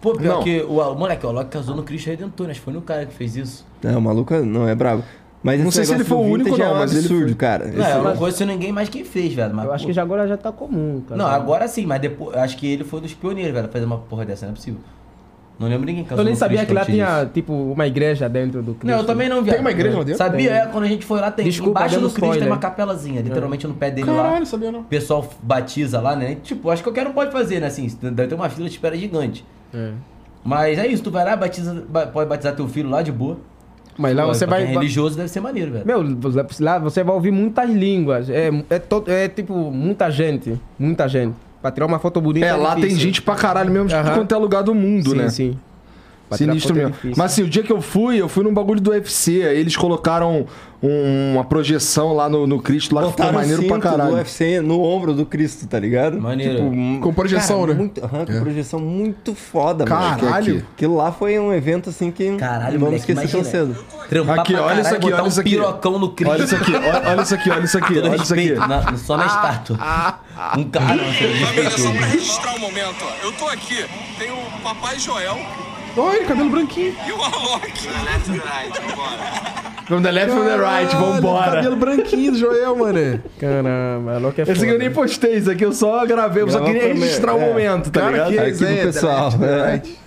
Pô, 0.00 0.12
pior 0.14 0.36
Não. 0.36 0.42
que 0.42 0.60
o, 0.62 0.78
o 0.80 0.94
moleque, 0.94 1.26
o 1.26 1.28
Alok 1.28 1.50
casou 1.50 1.74
no 1.74 1.82
Cristo 1.82 2.06
Redentor, 2.06 2.46
né? 2.46 2.52
Acho 2.52 2.60
que 2.60 2.64
foi 2.64 2.72
no 2.74 2.82
cara 2.82 3.04
que 3.04 3.12
fez 3.14 3.36
isso. 3.36 3.66
É, 3.84 3.96
o 3.96 4.00
maluco 4.00 4.34
não 4.36 4.68
é 4.68 4.74
brabo. 4.74 5.02
Mas 5.42 5.62
Não 5.62 5.70
sei 5.70 5.84
se 5.84 5.92
ele 5.94 6.02
foi 6.04 6.16
o 6.18 6.20
único, 6.20 6.50
vintage 6.50 6.62
não, 6.62 6.68
é 6.70 6.74
um 6.74 6.78
mas 6.80 6.90
ele 6.90 7.00
absurdo, 7.00 7.26
foi. 7.26 7.34
cara. 7.34 7.66
Não, 7.68 7.80
Esse- 7.84 7.90
eu 7.96 8.02
não 8.04 8.16
conheço 8.16 8.44
ninguém 8.46 8.72
mais 8.72 8.88
que 8.88 9.04
fez, 9.04 9.32
velho. 9.34 9.54
Mas, 9.54 9.66
Eu 9.66 9.72
acho 9.72 9.84
pô, 9.84 9.88
que 9.88 9.92
já 9.94 10.02
agora 10.02 10.26
já 10.26 10.36
tá 10.36 10.50
comum, 10.50 11.00
cara. 11.08 11.16
Não, 11.18 11.26
agora 11.26 11.68
sim, 11.68 11.86
mas 11.86 12.00
depois. 12.00 12.36
Acho 12.36 12.56
que 12.56 12.66
ele 12.66 12.82
foi 12.84 13.00
dos 13.00 13.14
pioneiros, 13.14 13.52
velho, 13.54 13.68
fazer 13.68 13.84
uma 13.84 13.98
porra 13.98 14.24
dessa, 14.24 14.46
não 14.46 14.52
é 14.52 14.56
possível. 14.56 14.80
Não 15.58 15.66
lembro 15.68 15.86
ninguém 15.86 16.04
que 16.04 16.10
casou 16.10 16.22
Eu 16.22 16.24
nem 16.26 16.34
no 16.34 16.38
sabia 16.38 16.64
que 16.64 16.72
lá 16.72 16.84
tinha, 16.84 17.28
tipo, 17.34 17.52
uma 17.52 17.84
igreja 17.86 18.28
dentro 18.28 18.62
do 18.62 18.74
Cristo. 18.74 18.86
Não, 18.86 18.98
eu 19.00 19.04
também 19.04 19.28
não, 19.28 19.42
viado. 19.42 19.56
Tem 19.56 19.60
uma 19.60 19.72
igreja 19.72 19.96
lá 19.98 20.04
dentro? 20.04 20.18
Sabia? 20.18 20.50
Tem. 20.50 20.58
É, 20.60 20.66
quando 20.66 20.84
a 20.84 20.86
gente 20.88 21.04
foi 21.04 21.20
lá, 21.20 21.30
tem. 21.32 21.44
Desculpa, 21.44 21.80
Embaixo 21.80 21.96
do 21.96 22.00
Cristo 22.02 22.20
tem 22.20 22.28
spoiler. 22.30 22.48
uma 22.48 22.58
capelazinha, 22.58 23.20
literalmente 23.20 23.66
no 23.66 23.74
pé 23.74 23.90
dele 23.90 24.08
lá. 24.08 24.22
Caralho, 24.22 24.46
sabia 24.46 24.70
não. 24.70 24.80
O 24.80 24.84
pessoal 24.84 25.28
batiza 25.42 26.00
lá, 26.00 26.14
né? 26.14 26.36
Tipo, 26.44 26.70
acho 26.70 26.82
que 26.82 26.88
qualquer 26.88 27.06
um 27.08 27.12
pode 27.12 27.32
fazer, 27.32 27.58
né? 27.60 27.66
Assim, 27.66 27.88
deve 28.00 28.28
ter 28.28 28.34
uma 28.36 28.48
fila 28.48 28.68
de 28.68 28.74
espera 28.74 28.96
gigante. 28.96 29.44
É. 29.74 29.90
Mas 30.44 30.78
é 30.78 30.86
isso, 30.86 31.02
tu 31.02 31.10
vai 31.10 31.24
lá, 31.24 31.34
batiza, 31.34 31.84
ba- 31.88 32.06
pode 32.06 32.28
batizar 32.30 32.54
teu 32.54 32.68
filho 32.68 32.88
lá 32.88 33.02
de 33.02 33.10
boa. 33.10 33.36
Mas 33.98 34.14
lá 34.14 34.22
Pô, 34.26 34.32
você 34.32 34.46
vai... 34.46 34.62
é 34.62 34.66
religioso 34.66 35.16
deve 35.16 35.28
ser 35.28 35.40
maneiro, 35.40 35.72
velho. 35.72 35.84
Meu, 35.84 36.00
lá 36.60 36.78
você 36.78 37.02
vai 37.02 37.14
ouvir 37.16 37.32
muitas 37.32 37.68
línguas. 37.68 38.30
É, 38.30 38.48
é, 38.70 38.78
to- 38.78 39.02
é 39.08 39.26
tipo, 39.28 39.52
muita 39.72 40.08
gente. 40.08 40.56
Muita 40.78 41.08
gente. 41.08 41.34
Pra 41.60 41.70
tirar 41.70 41.86
uma 41.86 41.98
foto 41.98 42.20
bonita 42.20 42.46
É, 42.46 42.54
lá 42.54 42.74
tem 42.76 42.90
gente 42.90 43.20
pra 43.20 43.34
caralho 43.34 43.70
mesmo, 43.70 43.88
de 43.88 43.94
Aham. 43.94 44.14
quanto 44.14 44.34
é 44.34 44.38
lugar 44.38 44.62
do 44.62 44.74
mundo, 44.74 45.10
sim, 45.10 45.16
né? 45.16 45.28
Sim, 45.28 45.58
Sinistro 46.36 46.72
é 46.72 46.76
mesmo. 46.76 46.90
difícil. 46.92 47.14
Mas 47.16 47.32
assim, 47.32 47.42
o 47.42 47.48
dia 47.48 47.62
que 47.62 47.72
eu 47.72 47.80
fui, 47.80 48.20
eu 48.20 48.28
fui 48.28 48.44
num 48.44 48.52
bagulho 48.52 48.80
do 48.80 48.90
UFC. 48.90 49.42
Aí 49.46 49.58
eles 49.58 49.76
colocaram 49.76 50.46
um- 50.82 51.32
uma 51.34 51.44
projeção 51.44 52.12
lá 52.14 52.28
no, 52.28 52.46
no 52.46 52.60
Cristo, 52.62 52.94
lá 52.94 53.02
que 53.02 53.10
ficou 53.10 53.24
Botaram 53.26 53.38
maneiro 53.40 53.62
pra 53.64 53.74
cinto 53.76 53.84
do 53.84 53.90
caralho. 53.96 54.14
UFC 54.14 54.60
no 54.60 54.80
ombro 54.82 55.12
do 55.14 55.26
Cristo, 55.26 55.66
tá 55.66 55.78
ligado? 55.78 56.20
Maneiro. 56.20 56.70
Tipo, 56.70 57.00
Com 57.00 57.12
projeção, 57.14 57.60
cara, 57.62 57.72
né? 57.72 57.78
Muito, 57.78 58.00
com 58.00 58.40
projeção 58.40 58.78
muito 58.80 59.34
foda, 59.34 59.84
Caralho. 59.84 60.54
mano. 60.54 60.66
Aquilo 60.76 60.96
lá 60.96 61.10
foi 61.10 61.36
um 61.38 61.52
evento 61.52 61.90
assim 61.90 62.10
que 62.12 62.36
Caralho, 62.36 62.74
não 62.78 62.86
moleque, 62.86 63.10
esqueci 63.10 63.32
tão 63.32 63.42
cedo. 63.42 63.76
Trampar 64.08 64.38
Aqui, 64.40 64.54
olha 64.54 64.74
isso 64.80 64.82
caralho, 64.84 64.96
aqui, 64.96 65.12
olha 65.12 65.22
um 65.24 65.26
isso 65.26 65.40
aqui. 65.40 65.50
pirocão 65.50 65.98
no 65.98 66.10
Cristo. 66.12 66.32
Olha 66.32 66.44
isso 66.44 66.54
aqui, 66.56 66.72
olha, 66.74 67.02
olha 67.10 67.22
isso 67.22 67.34
aqui, 67.34 67.50
olha 67.50 67.64
isso 67.64 67.78
aqui, 67.78 67.94
Todo 68.00 68.06
olha 68.10 68.22
isso 68.22 68.34
aqui. 68.34 68.52
na- 68.54 68.96
só 68.96 69.16
na 69.16 69.26
estátua. 69.26 69.76
Um 70.56 70.64
cara, 70.70 70.96
você 70.96 71.44
Família, 71.44 71.70
só 71.70 71.90
pra 71.90 72.06
registrar 72.06 72.54
o 72.54 72.60
momento, 72.60 72.96
ó. 73.02 73.26
Eu 73.26 73.32
tô 73.32 73.46
aqui, 73.48 73.84
tem 74.18 74.30
o 74.30 74.62
Papai 74.62 74.98
Joel 74.98 75.36
Olha, 75.98 76.24
cabelo 76.24 76.50
branquinho. 76.50 76.94
e 77.06 77.12
o 77.12 77.22
Alok. 77.22 77.68
From 79.86 80.02
the 80.02 80.10
left, 80.12 80.30
from 80.32 80.44
the 80.44 80.56
right, 80.58 80.94
vambora. 80.94 81.52
Cabelo 81.56 81.76
branquinho 81.76 82.32
do 82.32 82.38
Joel, 82.38 82.76
mano. 82.76 83.22
Caramba, 83.40 84.12
é 84.12 84.18
louco 84.18 84.40
é 84.40 84.42
Esse 84.42 84.52
aqui 84.52 84.62
eu 84.64 84.66
foda. 84.72 84.78
nem 84.78 84.90
postei, 84.92 85.34
isso 85.36 85.50
aqui 85.50 85.64
eu 85.64 85.72
só 85.72 86.04
gravei, 86.04 86.42
eu 86.42 86.50
só 86.50 86.60
queria 86.60 86.88
registrar 86.88 87.34
o 87.34 87.40
é. 87.40 87.48
momento, 87.48 87.90
tá 87.90 88.00
Cara, 88.00 88.12
ligado? 88.12 88.32
que 88.32 88.38
Aqui 88.38 88.56
pro 88.58 88.66
resenha, 88.66 88.84
pessoal, 88.84 89.30
é. 89.32 89.36
internet. 89.36 89.98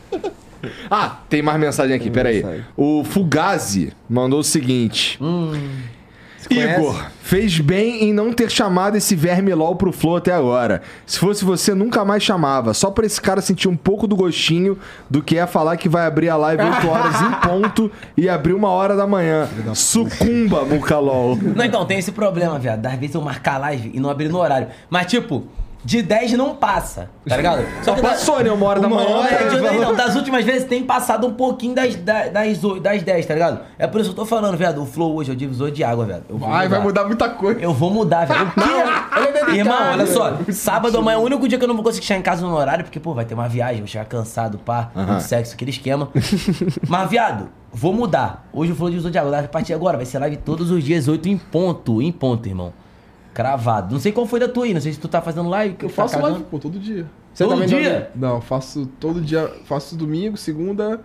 Ah, 0.92 1.18
tem 1.28 1.42
mais 1.42 1.60
mensagem 1.60 1.96
aqui, 1.96 2.12
peraí. 2.12 2.46
O 2.78 3.04
Fugazi 3.04 3.92
mandou 4.08 4.42
o 4.42 4.44
seguinte. 4.44 5.20
Igor, 6.54 6.94
conhece? 6.94 7.12
fez 7.22 7.60
bem 7.60 8.04
em 8.04 8.14
não 8.14 8.34
ter 8.34 8.50
chamado 8.50 8.98
esse 8.98 9.16
verme 9.16 9.54
LOL 9.54 9.76
pro 9.76 9.92
Flow 9.92 10.18
até 10.18 10.34
agora. 10.34 10.82
Se 11.06 11.18
fosse 11.20 11.46
você, 11.46 11.74
nunca 11.74 12.04
mais 12.04 12.24
chamava. 12.24 12.74
Só 12.74 12.92
pra 12.92 13.06
esse 13.06 13.22
cara 13.22 13.42
sentir 13.42 13.68
um 13.68 13.76
pouco 13.76 14.08
do 14.08 14.16
gostinho 14.16 14.78
do 15.10 15.22
que 15.22 15.38
é 15.38 15.48
falar 15.48 15.78
que 15.78 15.90
vai 15.90 16.06
abrir 16.06 16.30
a 16.30 16.36
live 16.36 16.64
8 16.64 16.88
horas 16.88 17.22
em 17.22 17.32
ponto 17.48 17.92
e 18.18 18.28
abrir 18.28 18.54
uma 18.54 18.70
hora 18.70 18.96
da 18.96 19.08
manhã. 19.08 19.48
Sucumba, 19.74 20.66
Muca 20.66 20.98
LOL. 21.00 21.38
Não, 21.38 21.66
então, 21.66 21.86
tem 21.86 22.00
esse 22.00 22.12
problema, 22.12 22.60
viado. 22.60 22.86
Às 22.86 22.96
vezes 22.96 23.16
eu 23.16 23.22
marcar 23.22 23.58
live 23.58 23.92
e 23.94 24.00
não 24.00 24.10
abrir 24.10 24.30
no 24.30 24.40
horário. 24.40 24.68
Mas, 24.90 25.08
tipo, 25.08 25.46
de 25.84 26.02
10 26.02 26.34
não 26.34 26.56
passa, 26.56 27.10
tá 27.28 27.36
ligado? 27.38 27.64
Só 27.84 27.96
da- 27.96 28.02
passou, 28.02 28.44
né? 28.44 28.52
Uma 28.52 28.66
hora 28.68 28.80
da 28.80 28.88
manhã. 28.88 29.08
hora, 29.18 29.30
É, 29.34 29.50
de- 29.50 29.60
não, 29.80 29.96
das 29.96 30.16
últimas 30.16 30.46
vezes 30.46 30.66
tem 30.68 30.84
passado 30.84 31.26
um 31.26 31.34
pouquinho 31.34 31.74
das, 31.74 31.96
das, 31.96 32.32
das, 32.32 32.64
oito- 32.64 32.80
das 32.80 33.02
10, 33.02 33.26
tá 33.26 33.34
ligado? 33.34 33.62
É 33.80 33.88
por 33.88 34.00
isso 34.00 34.12
que 34.14 34.20
eu 34.20 34.24
tô 34.24 34.30
falando, 34.30 34.56
viado. 34.58 34.82
O 34.82 34.86
Flow 34.86 35.16
hoje 35.16 35.32
é 35.32 35.34
o 35.34 35.36
divisor 35.36 35.72
de 35.72 35.84
água, 35.84 36.06
velho. 36.06 36.24
Eu 36.30 36.38
vou 36.38 36.50
Vai, 36.50 36.68
vai 36.68 36.80
mudar 36.80 37.06
muita 37.06 37.30
coisa. 37.30 37.60
Eu 37.60 37.74
vou 37.74 37.90
mudar, 37.90 38.26
velho. 38.26 38.52
O 39.12 39.46
quê? 39.46 39.58
Irmão, 39.58 39.92
olha 39.92 40.06
só. 40.08 40.38
Sábado 40.52 40.98
amanhã 40.98 41.16
é 41.18 41.20
o 41.20 41.24
único 41.24 41.48
dia 41.48 41.58
que 41.58 41.64
eu 41.64 41.68
não 41.68 41.76
vou 41.76 41.84
conseguir 41.84 42.06
chegar 42.06 42.20
em 42.20 42.24
casa 42.24 42.46
no 42.46 42.56
horário, 42.56 42.84
porque, 42.86 43.00
pô, 43.00 43.14
vai 43.14 43.26
ter 43.26 43.34
uma 43.34 43.48
viagem, 43.50 43.80
vou 43.80 43.88
chegar 43.88 44.06
cansado, 44.06 44.58
pá, 44.60 44.90
muito 44.96 45.22
sexo, 45.24 45.54
aquele 45.56 45.72
esquema. 45.72 46.10
Mas, 46.88 47.10
viado, 47.10 47.50
vou 47.72 47.94
mudar. 47.94 48.48
Hoje 48.54 48.72
o 48.72 48.76
Flow 48.76 48.90
divisor 48.90 49.12
de 49.12 49.18
água. 49.18 49.40
A 49.40 49.44
partir 49.48 49.68
de 49.68 49.74
agora 49.74 49.98
vai 49.98 50.06
ser 50.06 50.20
live 50.20 50.38
todos 50.38 50.72
os 50.72 50.84
dias, 50.84 51.08
8 51.08 51.28
em 51.28 51.38
ponto. 51.38 52.02
Em 52.02 52.12
ponto, 52.12 52.48
irmão. 52.48 52.72
Cravado. 53.34 53.94
Não 53.94 54.00
sei 54.02 54.12
qual 54.12 54.26
foi 54.26 54.40
da 54.40 54.48
tua 54.48 54.66
aí, 54.66 54.74
não 54.74 54.82
sei 54.82 54.94
se 54.94 55.00
tu 55.00 55.08
tá 55.08 55.22
fazendo 55.22 55.50
live. 55.50 55.76
que 55.76 55.86
Eu 55.86 55.90
tá 55.90 55.96
faço 55.96 56.16
cagando. 56.16 56.34
live, 56.34 56.48
pô, 56.50 56.60
todo 56.60 56.78
dia. 56.80 57.06
Você 57.34 57.44
Todo 57.46 57.54
também 57.54 57.68
dia? 57.68 58.12
Não, 58.14 58.42
faço 58.42 58.86
todo 59.00 59.22
dia. 59.22 59.50
Faço 59.66 59.96
domingo, 59.96 60.36
segunda, 60.36 61.00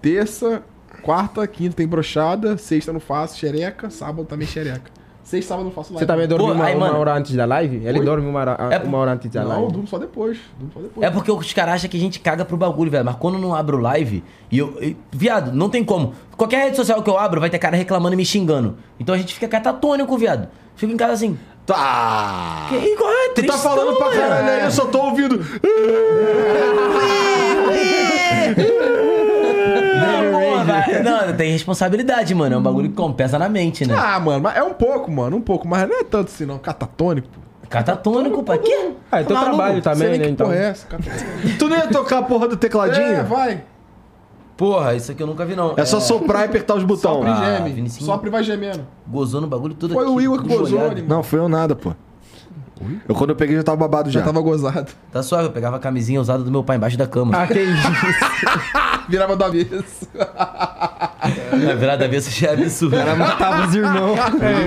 terça, 0.00 0.62
quarta, 1.02 1.46
quinta 1.46 1.74
tem 1.76 1.86
brochada, 1.86 2.56
sexta 2.56 2.92
não 2.92 3.00
faço, 3.00 3.38
xereca, 3.38 3.90
sábado 3.90 4.24
também 4.24 4.46
xereca. 4.46 4.90
Sexta, 5.24 5.48
sábado 5.48 5.64
não 5.64 5.72
faço 5.72 5.92
live. 5.92 5.98
Você 6.04 6.06
também 6.06 6.28
dorme 6.28 6.46
Pô, 6.46 6.52
uma, 6.52 6.64
aí, 6.66 6.76
uma 6.76 6.96
hora 6.96 7.14
antes 7.16 7.34
da 7.34 7.44
live? 7.44 7.84
Ele 7.84 7.98
Oi? 7.98 8.04
dorme 8.04 8.28
uma 8.28 8.38
hora, 8.38 8.56
É, 8.70 8.78
uma 8.78 8.98
hora 8.98 9.10
antes 9.14 9.28
da 9.28 9.42
Não, 9.42 9.50
eu 9.50 9.56
live. 9.58 9.72
durmo 9.72 9.88
só 9.88 9.98
depois. 9.98 10.38
Durmo 10.56 10.72
só 10.72 10.80
depois. 10.80 11.04
É 11.04 11.10
porque 11.10 11.32
os 11.32 11.52
caras 11.52 11.74
acham 11.74 11.90
que 11.90 11.96
a 11.96 12.00
gente 12.00 12.20
caga 12.20 12.44
pro 12.44 12.56
bagulho, 12.56 12.92
velho. 12.92 13.04
Mas 13.04 13.16
quando 13.16 13.36
não 13.36 13.52
abro 13.52 13.76
live, 13.78 14.22
e 14.52 14.58
eu. 14.58 14.78
e- 14.80 14.96
viado, 15.10 15.50
não 15.52 15.68
tem 15.68 15.82
como. 15.84 16.12
Qualquer 16.36 16.66
rede 16.66 16.76
social 16.76 17.02
que 17.02 17.10
eu 17.10 17.18
abro 17.18 17.40
vai 17.40 17.50
ter 17.50 17.58
cara 17.58 17.76
reclamando 17.76 18.14
e 18.14 18.16
me 18.16 18.24
xingando. 18.24 18.76
Então 19.00 19.12
a 19.16 19.18
gente 19.18 19.34
fica 19.34 19.48
catatônico, 19.48 20.16
viado. 20.16 20.46
Fico 20.76 20.92
em 20.92 20.96
casa 20.96 21.14
assim. 21.14 21.36
Tá. 21.66 22.66
Que, 22.68 22.76
igual 22.76 23.10
é 23.10 23.28
Tu 23.34 23.44
tá 23.44 23.58
falando 23.58 23.96
pra 23.96 24.10
caralho 24.12 24.48
aí, 24.48 24.64
eu 24.64 24.70
só 24.70 24.86
tô 24.86 24.98
ouvindo. 25.00 25.44
Não, 31.04 31.32
tem 31.36 31.50
responsabilidade, 31.52 32.34
mano. 32.34 32.54
É 32.54 32.58
um 32.58 32.62
bagulho 32.62 32.88
que 32.88 32.94
compensa 32.94 33.38
na 33.38 33.48
mente, 33.48 33.86
né? 33.86 33.94
Ah, 33.96 34.18
mano, 34.20 34.40
mas 34.42 34.56
é 34.56 34.62
um 34.62 34.72
pouco, 34.72 35.10
mano, 35.10 35.36
um 35.36 35.40
pouco, 35.40 35.66
mas 35.66 35.88
não 35.88 36.00
é 36.00 36.04
tanto 36.04 36.28
assim, 36.28 36.46
não. 36.46 36.58
Catatônico. 36.58 37.28
Catatônico, 37.68 38.42
pra 38.44 38.58
quê? 38.58 38.90
Ah, 39.10 39.20
é 39.20 39.24
teu 39.24 39.34
Maluco. 39.34 39.56
trabalho 39.56 39.82
também, 39.82 40.08
nem 40.10 40.18
né? 40.20 40.24
que 40.26 40.30
Então. 40.30 40.46
porra 40.46 40.58
é 40.58 40.64
essa, 40.68 40.86
catatônico. 40.86 41.58
Tu 41.58 41.68
não 41.68 41.76
ia 41.76 41.86
tocar 41.88 42.18
a 42.18 42.22
porra 42.22 42.46
do 42.48 42.56
tecladinho? 42.56 43.06
É, 43.06 43.22
vai. 43.24 43.62
Porra, 44.56 44.94
isso 44.94 45.12
aqui 45.12 45.22
eu 45.22 45.26
nunca 45.26 45.44
vi, 45.44 45.54
não. 45.54 45.74
É 45.76 45.84
só 45.84 46.00
soprar 46.00 46.42
e 46.42 46.44
apertar 46.46 46.76
os 46.76 46.84
botões. 46.84 47.02
Sopra 47.14 47.28
e 47.28 47.32
Ah, 47.32 47.56
geme. 47.58 47.72
Vinicinho. 47.74 48.06
Sopra 48.06 48.28
e 48.28 48.32
vai 48.32 48.42
gemendo. 48.42 48.86
Gozou 49.06 49.40
no 49.40 49.46
bagulho 49.46 49.74
todo 49.74 49.92
Foi 49.92 50.04
aqui, 50.04 50.12
o 50.14 50.20
Igor 50.20 50.38
que 50.42 50.48
tudo 50.48 50.58
gozou, 50.60 50.78
molhado. 50.78 50.92
animal. 50.98 51.16
Não, 51.18 51.22
foi 51.22 51.38
eu 51.38 51.48
nada, 51.48 51.76
pô. 51.76 51.92
Eu 53.08 53.14
quando 53.14 53.30
eu 53.30 53.36
peguei 53.36 53.56
já 53.56 53.62
tava 53.62 53.76
babado 53.78 54.10
já. 54.10 54.20
Já 54.20 54.26
tava 54.26 54.40
gozado. 54.40 54.92
Tá 55.10 55.22
suave, 55.22 55.46
eu 55.48 55.52
pegava 55.52 55.76
a 55.76 55.78
camisinha 55.78 56.20
usada 56.20 56.42
do 56.44 56.50
meu 56.50 56.62
pai 56.62 56.76
embaixo 56.76 56.96
da 56.98 57.06
cama. 57.06 57.34
Ah, 57.36 57.46
que 57.46 57.58
isso. 57.58 57.88
Virava 59.08 59.34
do 59.36 59.44
avesso. 59.44 60.08
Na 60.14 61.74
virada 61.74 61.98
da 62.04 62.08
vez 62.08 62.28
já 62.34 62.48
é 62.48 62.52
absurdo. 62.52 62.96
Ela 62.96 63.14
matava 63.14 63.66
os 63.66 63.74
irmãos. 63.74 64.18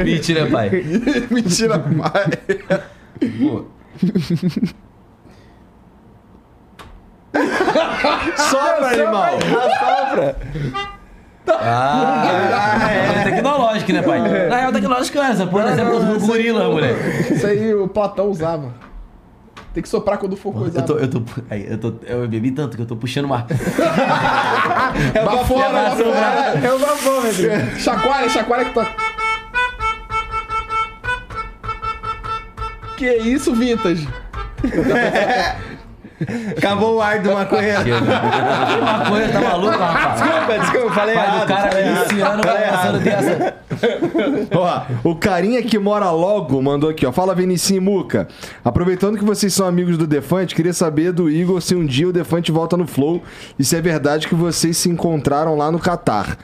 Mentira, 0.04 0.48
pai. 0.48 0.70
Mentira, 1.30 1.78
pai. 1.80 2.30
Pô, 3.40 3.66
Sopra, 8.38 8.88
animal! 8.88 9.40
Ah, 11.48 12.90
é 12.92 13.24
tecnológico, 13.24 13.92
né, 13.92 14.02
pai? 14.02 14.48
Na 14.48 14.58
real, 14.58 14.72
tecnológico 14.72 15.18
é 15.18 15.32
essa, 15.32 15.48
por 15.48 15.64
exemplo, 15.64 16.00
do 16.00 16.20
gorila, 16.26 16.70
moleque. 16.70 17.34
Isso 17.34 17.48
aí 17.48 17.74
o 17.74 17.88
Platão 17.88 18.30
usava. 18.30 18.74
Tem 19.74 19.84
que 19.84 19.90
soprar 19.90 20.18
quando 20.18 20.36
for 20.36 20.52
coisa. 20.54 20.80
Eu 20.80 20.86
tô, 20.86 20.98
eu 20.98 21.08
tô, 21.08 21.22
aí, 21.50 21.68
eu 21.70 21.78
tô, 21.78 21.94
eu 22.06 22.28
bebi 22.28 22.52
tanto 22.52 22.76
que 22.76 22.82
eu 22.82 22.88
tô 22.88 22.96
puxando 22.96 23.26
uma. 23.26 23.46
É 25.14 25.22
o 25.22 25.26
bafo, 25.26 25.46
fora, 25.46 25.80
é 25.80 25.94
o 25.94 25.96
fora. 25.96 26.68
É 26.68 26.74
o 26.74 26.80
bafômetro. 26.80 27.80
Chacoalha, 27.80 28.30
chacoalha 28.30 28.66
que 28.66 28.74
tá. 28.74 28.88
Que 32.98 33.14
isso, 33.18 33.54
Vintage? 33.54 34.08
Acabou 36.58 36.98
o 36.98 37.02
ar 37.02 37.20
do 37.20 37.32
maconheiro. 37.34 37.84
Que 37.84 37.92
maconha, 37.92 39.30
tá 39.32 39.42
maluco, 39.42 39.78
rapaz? 39.78 40.20
Desculpa, 40.50 40.60
desculpa, 40.60 40.94
falei 40.94 41.16
Pai 41.16 41.26
errado. 41.26 41.40
do 41.42 41.48
cara 41.48 41.72
falei 41.72 41.86
iniciando, 41.88 42.44
falei 42.44 42.62
vai 42.62 42.70
passando 42.70 43.08
errado. 43.08 43.26
dessa. 43.26 43.54
Ó, 44.52 45.10
o 45.10 45.16
carinha 45.16 45.62
que 45.62 45.80
mora 45.80 46.10
logo 46.12 46.62
mandou 46.62 46.90
aqui, 46.90 47.06
ó. 47.06 47.12
Fala 47.12 47.34
Vinicinho 47.34 47.78
e 47.78 47.80
Muca. 47.80 48.28
Aproveitando 48.66 49.18
que 49.18 49.24
vocês 49.24 49.54
são 49.54 49.66
amigos 49.66 49.98
do 49.98 50.06
Defante, 50.06 50.54
queria 50.56 50.74
saber 50.74 51.12
do 51.14 51.30
Igor 51.30 51.62
se 51.62 51.76
um 51.76 51.86
dia 51.86 52.08
o 52.10 52.14
Defante 52.14 52.52
volta 52.52 52.76
no 52.76 52.86
Flow 52.88 53.24
e 53.58 53.64
se 53.64 53.76
é 53.78 53.82
verdade 53.82 54.28
que 54.28 54.36
vocês 54.36 54.76
se 54.78 54.90
encontraram 54.90 55.56
lá 55.56 55.72
no 55.72 55.80
Catar. 55.80 56.38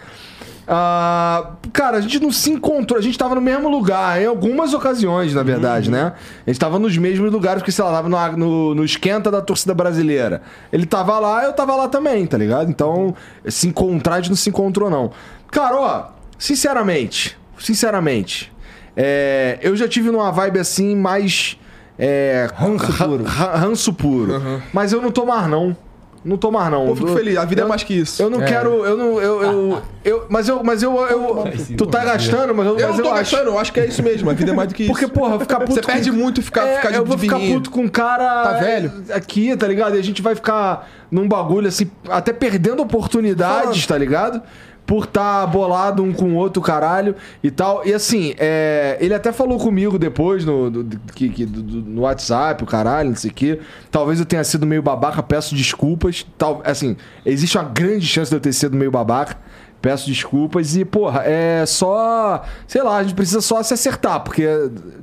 Ah, 0.68 1.52
cara, 1.72 1.98
a 1.98 2.02
gente 2.02 2.20
não 2.20 2.32
se 2.32 2.52
encontrou, 2.52 2.98
a 2.98 3.02
gente 3.02 3.18
tava 3.18 3.36
no 3.36 3.42
mesmo 3.42 3.70
lugar, 3.70 4.20
em 4.20 4.26
algumas 4.26 4.74
ocasiões, 4.74 5.34
na 5.34 5.44
verdade, 5.44 5.92
né? 5.92 6.14
A 6.46 6.50
gente 6.50 6.60
tava 6.60 6.80
nos 6.80 6.98
mesmos 6.98 7.32
lugares, 7.32 7.62
porque, 7.62 7.72
sei 7.72 7.86
lá, 7.86 7.92
tava 7.92 8.10
no, 8.10 8.38
no, 8.38 8.76
no 8.76 8.84
esquenta 8.84 9.30
da 9.30 9.42
torcida 9.42 9.74
brasileira. 9.74 10.42
Ele 10.74 10.86
tava 10.86 11.20
lá, 11.20 11.44
eu 11.44 11.54
tava 11.54 11.76
lá 11.76 11.88
também, 11.88 12.26
tá 12.26 12.38
ligado? 12.38 12.70
Então, 12.70 13.14
se 13.48 13.68
encontrar, 13.68 14.16
a 14.16 14.18
gente 14.18 14.30
não 14.30 14.36
se 14.36 14.50
encontrou, 14.50 14.90
não. 14.90 15.12
Cara, 15.52 15.76
ó, 15.76 16.06
sinceramente, 16.38 17.38
sinceramente, 17.60 18.52
é, 18.96 19.60
eu 19.62 19.76
já 19.76 19.88
tive 19.88 20.10
numa 20.10 20.32
vibe 20.32 20.60
assim 20.60 20.96
mais. 20.96 21.58
É, 21.98 22.50
ranço 22.56 22.92
puro. 22.98 23.24
ranço 23.24 23.94
puro. 23.94 24.62
Mas 24.74 24.92
eu 24.92 25.02
não 25.02 25.12
tô 25.12 25.26
mais, 25.26 25.48
não. 25.48 25.78
Não 26.26 26.38
tô 26.38 26.50
mais, 26.50 26.72
não. 26.72 26.88
Pô, 26.88 26.96
fico 26.96 27.10
Eu- 27.10 27.16
feliz. 27.16 27.38
A 27.38 27.46
vida 27.46 27.62
eu- 27.62 27.66
é 27.66 27.70
mais 27.70 27.84
que 27.84 27.94
isso. 27.94 28.20
Eu 28.20 28.32
não 28.32 28.40
quero. 28.40 28.84
Eu 28.84 28.98
não. 28.98 29.22
Eu, 29.22 29.44
eu, 29.44 29.82
eu- 30.04 30.26
mas 30.28 30.50
eu. 30.50 30.64
Mas 30.64 30.82
eu. 30.82 30.98
eu 31.08 31.44
tu 31.78 31.86
tá 31.86 32.04
gastando, 32.04 32.56
mas 32.56 32.66
eu, 32.66 32.80
Eu 32.80 32.88
mas 32.88 32.98
não 32.98 33.04
tô 33.04 33.10
eu 33.12 33.16
gastando, 33.16 33.40
acho. 33.42 33.50
eu 33.50 33.60
acho 33.60 33.72
que 33.72 33.80
é 33.80 33.86
isso 33.86 34.02
mesmo. 34.02 34.28
A 34.30 34.34
vida 34.34 34.52
é 34.52 34.54
mais 34.56 34.68
do 34.70 34.74
que 34.74 34.84
isso. 34.90 34.92
Porque, 34.92 35.08
porra, 35.08 35.40
ficar 35.40 35.60
puto. 35.60 35.74
Você 35.76 35.82
perde 35.82 36.12
muito 36.12 36.42
ficar, 36.42 36.66
É, 36.66 36.78
ficar 36.78 36.90
de 36.90 36.96
eu 36.98 37.06
vou 37.06 37.16
ficar 37.18 37.38
puto 37.40 37.70
com 37.70 37.82
um 37.82 37.88
cara. 37.88 38.44
Tá 38.44 38.54
velho? 38.54 38.92
Aqui, 39.14 39.56
tá 39.56 39.68
ligado? 39.68 39.96
E 39.96 40.00
a 40.00 40.04
gente 40.04 40.22
vai 40.24 40.34
ficar 40.34 40.90
num 41.12 41.28
bagulho 41.28 41.68
assim, 41.68 41.90
até 42.10 42.34
perdendo 42.34 42.82
oportunidades, 42.82 43.86
tá 43.86 43.96
ligado? 43.98 44.42
Por 44.86 45.08
tá 45.08 45.48
bolado 45.48 46.04
um 46.04 46.14
com 46.14 46.34
o 46.34 46.36
outro, 46.36 46.62
caralho, 46.62 47.16
e 47.44 47.50
tal. 47.50 47.82
E 47.86 47.92
assim, 47.94 48.36
é, 48.38 48.98
ele 49.02 49.14
até 49.16 49.32
falou 49.32 49.58
comigo 49.58 49.98
depois 49.98 50.46
no, 50.46 50.70
do- 50.70 50.84
do- 50.84 51.00
que, 51.14 51.28
que- 51.30 51.46
do- 51.46 51.64
do- 51.64 51.82
no 51.90 52.02
WhatsApp, 52.02 52.64
o 52.64 52.68
caralho, 52.68 53.10
não 53.10 53.16
sei 53.16 53.32
o 53.32 53.34
quê. 53.34 53.60
Talvez 53.90 54.20
eu 54.20 54.26
tenha 54.26 54.44
sido 54.44 54.66
meio 54.66 54.84
babaca, 54.84 55.24
peço 55.24 55.56
desculpas. 55.56 56.26
Tal, 56.38 56.62
assim, 56.64 56.96
existe 57.26 57.58
uma 57.58 57.64
grande 57.64 58.06
chance 58.06 58.30
de 58.30 58.36
eu 58.36 58.40
ter 58.40 58.54
sido 58.54 58.78
meio 58.78 58.92
babaca. 58.92 59.36
Peço 59.82 60.08
desculpas 60.08 60.76
e, 60.76 60.84
porra, 60.84 61.22
é 61.26 61.64
só. 61.68 62.44
Sei 62.68 62.82
lá, 62.82 62.98
a 62.98 63.04
gente 63.04 63.14
precisa 63.14 63.40
só 63.42 63.62
se 63.62 63.72
acertar, 63.74 64.20
porque 64.22 64.44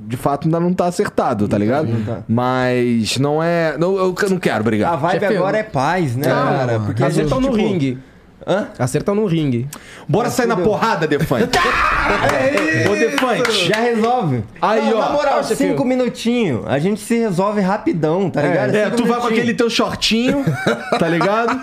de 0.08 0.16
fato 0.16 0.46
ainda 0.46 0.58
não 0.58 0.72
tá 0.74 0.86
acertado, 0.86 1.46
tá 1.46 1.56
ligado? 1.56 1.86
Mas 2.28 3.16
não 3.18 3.40
é. 3.42 3.76
Não, 3.78 3.96
eu 3.96 4.14
não 4.30 4.38
quero 4.38 4.64
brigar. 4.64 4.92
A 4.92 4.96
vibe 4.96 5.24
agora 5.36 5.58
é 5.58 5.62
paz, 5.62 6.16
né, 6.16 6.24
cara? 6.24 6.80
Porque 6.80 7.02
a 7.04 7.10
gente, 7.10 7.26
Acertam 7.26 7.40
no 7.40 7.50
tipo, 7.56 7.56
ringue. 7.68 7.98
Hã? 8.46 8.68
Acertam 8.78 9.14
no 9.14 9.26
ringue. 9.26 9.68
Bora 10.08 10.28
sair 10.30 10.46
na 10.46 10.56
porrada, 10.56 11.06
Defante. 11.06 11.58
Ô, 12.90 12.94
Defante. 12.94 13.68
Já 13.68 13.76
resolve. 13.76 14.42
Aí, 14.60 14.90
Não, 14.90 14.98
ó. 14.98 15.00
Na 15.00 15.08
moral, 15.10 15.44
cinco 15.44 15.84
minutinhos. 15.84 16.62
A 16.66 16.78
gente 16.78 17.00
se 17.00 17.18
resolve 17.18 17.60
rapidão, 17.60 18.28
tá 18.30 18.42
ligado? 18.42 18.74
É, 18.74 18.84
Cinco 18.86 18.96
tu 18.96 19.02
vai 19.04 19.20
com 19.20 19.26
minutinhos. 19.26 19.38
aquele 19.38 19.54
teu 19.54 19.70
shortinho, 19.70 20.44
tá 20.98 21.08
ligado? 21.08 21.60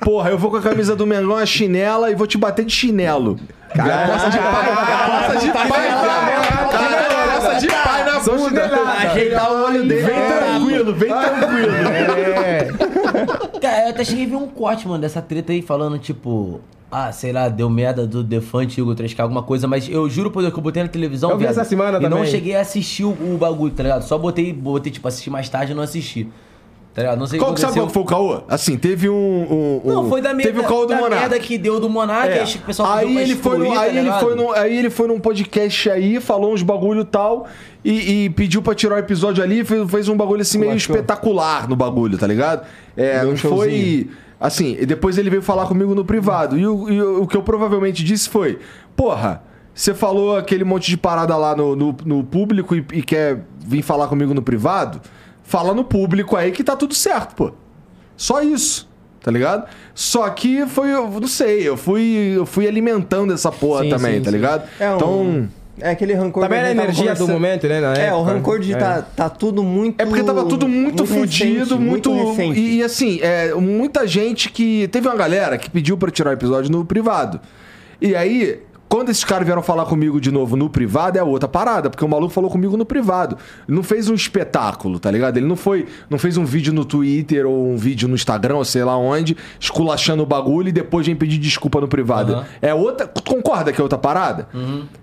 Porra, 0.00 0.30
eu 0.30 0.38
vou 0.38 0.50
com 0.50 0.56
a 0.56 0.62
camisa 0.62 0.96
do 0.96 1.06
Mengão, 1.06 1.36
a 1.36 1.46
chinela 1.46 2.10
e 2.10 2.14
vou 2.14 2.26
te 2.26 2.36
bater 2.38 2.64
de 2.64 2.72
chinelo. 2.72 3.38
Coça 3.74 4.30
de 4.30 4.38
pai. 4.38 4.66
Coça 5.26 5.46
de 5.46 5.52
pai, 5.52 5.68
cara. 5.68 7.58
De 7.58 7.66
pai 7.68 8.04
na 8.04 8.18
bunda. 8.20 8.70
Ajeitar 9.10 9.52
o 9.52 9.64
olho 9.64 9.86
dele. 9.86 10.02
Vem 10.02 10.14
tranquilo, 10.14 10.94
vem 10.94 11.08
tranquilo. 11.10 11.72
Cara, 13.60 13.84
eu 13.84 13.90
até 13.90 14.04
cheguei 14.04 14.24
a 14.26 14.28
ver 14.28 14.36
um 14.36 14.48
corte, 14.48 14.86
mano, 14.86 15.00
dessa 15.00 15.20
treta 15.22 15.52
aí 15.52 15.62
falando, 15.62 15.98
tipo. 15.98 16.60
Ah, 16.94 17.10
sei 17.10 17.32
lá, 17.32 17.48
deu 17.48 17.70
merda 17.70 18.06
do 18.06 18.22
Defante 18.22 18.78
Hugo 18.82 18.94
3K, 18.94 19.20
alguma 19.20 19.42
coisa, 19.42 19.66
mas 19.66 19.88
eu 19.88 20.10
juro 20.10 20.30
por 20.30 20.42
Deus 20.42 20.52
que 20.52 20.58
eu 20.58 20.62
botei 20.62 20.82
na 20.82 20.88
televisão. 20.90 21.30
Eu 21.30 21.38
vi 21.38 21.44
viado, 21.44 21.52
essa 21.52 21.64
semana 21.64 21.96
E 21.96 22.02
não 22.02 22.18
também. 22.18 22.26
cheguei 22.26 22.54
a 22.54 22.60
assistir 22.60 23.04
o, 23.04 23.12
o 23.12 23.38
bagulho, 23.38 23.72
tá 23.72 23.82
ligado? 23.82 24.02
Só 24.02 24.18
botei, 24.18 24.52
botei, 24.52 24.92
tipo, 24.92 25.08
assistir 25.08 25.30
mais 25.30 25.48
tarde 25.48 25.72
e 25.72 25.74
não 25.74 25.82
assisti. 25.82 26.28
Tá 26.94 27.00
ligado? 27.00 27.18
Não 27.18 27.26
sei 27.26 27.38
Qual 27.38 27.54
que 27.54 27.60
sabe 27.60 27.72
qual 27.72 27.86
que 27.86 27.92
foi 27.94 28.02
o 28.02 28.04
caô? 28.06 28.40
Assim, 28.46 28.76
teve 28.76 29.08
um. 29.08 29.14
um- 29.14 29.80
um- 29.82 29.92
Não, 29.94 30.08
foi 30.10 30.20
da 30.20 30.34
merda, 30.34 30.52
Teve 30.52 30.60
o 30.60 30.68
caô 30.68 30.82
do 30.82 30.88
da 30.88 30.96
Monark. 30.96 31.14
merda 31.20 31.38
que 31.38 31.56
deu 31.56 31.80
do 31.80 31.88
Monark, 31.88 32.28
É. 32.28 32.42
aí 32.42 32.54
o 32.54 32.58
pessoal 32.58 32.92
aí 32.92 33.16
ele 33.16 33.34
foi, 33.34 33.56
no, 33.56 33.64
excluir, 33.64 33.78
tá 33.78 33.82
aí, 33.84 33.96
ele 33.98 34.12
foi 34.12 34.34
no, 34.34 34.52
aí 34.52 34.76
ele 34.78 34.90
foi 34.90 35.08
num 35.08 35.18
podcast 35.18 35.88
aí, 35.90 36.20
falou 36.20 36.52
uns 36.52 36.62
bagulho 36.62 37.00
e 37.00 37.04
tal, 37.06 37.46
e, 37.82 38.24
e 38.24 38.30
pediu 38.30 38.60
pra 38.60 38.74
tirar 38.74 38.96
o 38.96 38.98
episódio 38.98 39.42
ali, 39.42 39.64
fez, 39.64 39.90
fez 39.90 40.08
um 40.10 40.16
bagulho 40.16 40.42
assim 40.42 40.58
meio 40.58 40.74
espetacular 40.76 41.66
no 41.66 41.74
bagulho, 41.76 42.18
tá 42.18 42.26
ligado? 42.26 42.66
É, 42.94 43.20
Deu 43.20 43.28
um 43.28 43.30
não 43.30 43.36
foi. 43.38 44.10
Assim, 44.38 44.76
e 44.78 44.84
depois 44.84 45.16
ele 45.16 45.30
veio 45.30 45.40
falar 45.40 45.66
comigo 45.66 45.94
no 45.94 46.04
privado. 46.04 46.58
E 46.58 46.66
o, 46.66 46.90
e 46.90 47.00
o- 47.00 47.22
o 47.22 47.26
que 47.26 47.36
eu 47.36 47.42
provavelmente 47.42 48.04
disse 48.04 48.28
foi: 48.28 48.58
Porra, 48.94 49.42
você 49.72 49.94
falou 49.94 50.36
aquele 50.36 50.64
monte 50.64 50.90
de 50.90 50.96
parada 50.98 51.36
lá 51.38 51.54
no, 51.56 51.74
no, 51.76 51.96
no 52.04 52.24
público 52.24 52.74
e, 52.74 52.84
e 52.92 53.02
quer 53.02 53.44
vir 53.64 53.80
falar 53.82 54.08
comigo 54.08 54.34
no 54.34 54.42
privado? 54.42 55.00
Fala 55.44 55.74
no 55.74 55.84
público 55.84 56.36
aí 56.36 56.50
que 56.52 56.62
tá 56.64 56.76
tudo 56.76 56.94
certo, 56.94 57.34
pô. 57.34 57.52
Só 58.16 58.40
isso. 58.42 58.88
Tá 59.22 59.30
ligado? 59.30 59.66
Só 59.94 60.28
que 60.30 60.66
foi, 60.66 60.92
eu 60.92 61.08
não 61.08 61.28
sei, 61.28 61.66
eu 61.68 61.76
fui, 61.76 62.32
eu 62.36 62.44
fui 62.44 62.66
alimentando 62.66 63.32
essa 63.32 63.52
porra 63.52 63.82
Sim, 63.84 63.90
também, 63.90 64.14
sim, 64.16 64.22
tá 64.22 64.30
sim. 64.30 64.36
ligado? 64.36 64.68
É 64.80 64.90
um- 64.90 64.96
Então. 64.96 65.48
É 65.80 65.90
aquele 65.90 66.12
rancor 66.12 66.42
Também 66.42 66.58
era 66.58 66.68
a 66.68 66.70
energia 66.70 67.14
do 67.14 67.26
momento, 67.26 67.66
né? 67.66 67.80
na 67.80 67.94
É, 67.94 68.12
o 68.12 68.16
época. 68.18 68.32
rancor 68.32 68.60
de 68.60 68.74
É. 68.74 68.76
tá, 68.76 69.00
tá 69.02 69.28
tudo 69.30 69.62
muito. 69.62 70.00
É 70.00 70.04
porque 70.04 70.22
tava 70.22 70.44
tudo 70.44 70.68
muito, 70.68 71.06
fudido, 71.06 71.60
recente, 71.60 71.74
muito. 71.80 72.12
recente. 72.12 72.60
e, 72.60 72.76
e, 72.76 72.82
assim, 72.82 73.18
é, 73.22 73.54
muita 73.54 74.06
gente 74.06 74.50
que. 74.50 74.86
Teve 74.88 75.08
uma 75.08 75.16
galera 75.16 75.56
que 75.56 75.70
pediu 75.70 75.96
pra 75.96 76.10
tirar 76.10 76.30
o 76.30 76.32
episódio 76.34 76.70
no 76.70 76.84
privado. 76.84 77.40
E 78.02 78.14
aí, 78.14 78.60
quando 78.92 79.08
esses 79.08 79.24
caras 79.24 79.46
vieram 79.46 79.62
falar 79.62 79.86
comigo 79.86 80.20
de 80.20 80.30
novo 80.30 80.54
no 80.54 80.68
privado, 80.68 81.16
é 81.18 81.22
outra 81.22 81.48
parada, 81.48 81.88
porque 81.88 82.04
o 82.04 82.08
maluco 82.08 82.30
falou 82.30 82.50
comigo 82.50 82.76
no 82.76 82.84
privado. 82.84 83.38
Ele 83.66 83.74
não 83.74 83.82
fez 83.82 84.10
um 84.10 84.14
espetáculo, 84.14 85.00
tá 85.00 85.10
ligado? 85.10 85.38
Ele 85.38 85.46
não 85.46 85.56
foi. 85.56 85.86
Não 86.10 86.18
fez 86.18 86.36
um 86.36 86.44
vídeo 86.44 86.74
no 86.74 86.84
Twitter 86.84 87.46
ou 87.46 87.68
um 87.70 87.76
vídeo 87.78 88.06
no 88.06 88.14
Instagram, 88.14 88.56
ou 88.56 88.64
sei 88.66 88.84
lá 88.84 88.94
onde, 88.98 89.34
esculachando 89.58 90.22
o 90.22 90.26
bagulho 90.26 90.68
e 90.68 90.72
depois 90.72 91.06
vem 91.06 91.16
pedir 91.16 91.38
desculpa 91.38 91.80
no 91.80 91.88
privado. 91.88 92.34
Aham. 92.34 92.44
É 92.60 92.74
outra. 92.74 93.06
Concorda 93.26 93.72
que 93.72 93.80
é 93.80 93.82
outra 93.82 93.96
parada? 93.96 94.46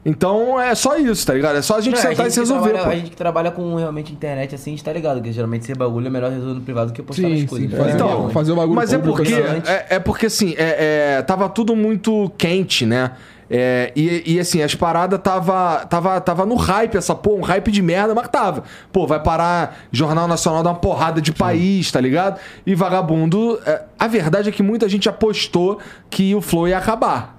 Então 0.06 0.60
é 0.62 0.76
só 0.76 0.96
isso, 0.98 1.26
tá 1.26 1.34
ligado? 1.34 1.58
É 1.58 1.62
só 1.64 1.78
a 1.78 1.82
gente 1.82 1.96
Não, 1.96 2.02
sentar 2.02 2.28
e 2.28 2.32
se 2.32 2.40
resolver, 2.40 2.70
trabalha- 2.70 2.86
pô. 2.86 2.92
A 2.92 2.96
gente 2.96 3.10
que 3.10 3.16
trabalha 3.18 3.50
com 3.52 3.76
realmente 3.76 4.12
internet 4.14 4.54
assim, 4.54 4.70
a 4.72 4.74
gente 4.76 4.84
tá 4.84 4.94
ligado, 4.94 5.22
que 5.22 5.32
geralmente 5.32 5.64
esse 5.64 5.74
bagulho 5.74 6.06
é 6.06 6.10
melhor 6.12 6.32
resolver 6.32 6.54
no 6.54 6.62
privado 6.62 6.92
do 6.92 6.94
que 6.94 7.02
postar 7.02 7.24
Sim, 7.24 7.42
nas 7.42 7.50
coisas. 7.50 7.72
sim. 7.72 7.76
Fazer, 7.76 7.92
Então, 7.96 8.30
fazer 8.30 8.52
o 8.52 8.56
bagulho 8.56 8.76
Mas 8.76 8.94
é 8.94 8.98
porque, 8.98 9.34
assim. 9.34 9.62
é, 9.66 9.86
é 9.96 10.00
porque 10.00 10.26
assim, 10.28 10.54
é, 10.58 11.16
é, 11.18 11.22
tava 11.24 11.50
tudo 11.50 11.76
muito 11.76 12.32
quente, 12.38 12.86
né? 12.86 13.12
É, 13.50 13.92
e, 13.96 14.36
e, 14.36 14.40
assim, 14.40 14.62
as 14.62 14.76
paradas 14.76 15.20
tava, 15.22 15.86
tava, 15.86 16.22
tava 16.22 16.46
no 16.46 16.56
hype, 16.56 16.96
essa 16.96 17.16
porra, 17.16 17.38
um 17.38 17.44
hype 17.44 17.72
de 17.72 17.82
merda, 17.82 18.14
mas 18.14 18.28
tava. 18.28 18.64
Pô, 18.92 19.08
vai 19.08 19.22
parar 19.22 19.80
Jornal 19.92 20.28
Nacional 20.28 20.62
dar 20.62 20.70
uma 20.70 20.76
porrada 20.76 21.20
de 21.20 21.34
país, 21.34 21.92
tá 21.92 22.00
ligado? 22.00 22.40
E 22.66 22.76
vagabundo. 22.76 23.60
é, 23.66 23.84
a 23.98 24.08
verdade 24.08 24.50
é 24.50 24.52
que 24.52 24.62
muita 24.62 24.88
gente 24.88 25.10
apostou 25.10 25.80
que 26.10 26.36
o 26.36 26.42
Flow 26.42 26.68
ia 26.68 26.78
acabar. 26.78 27.38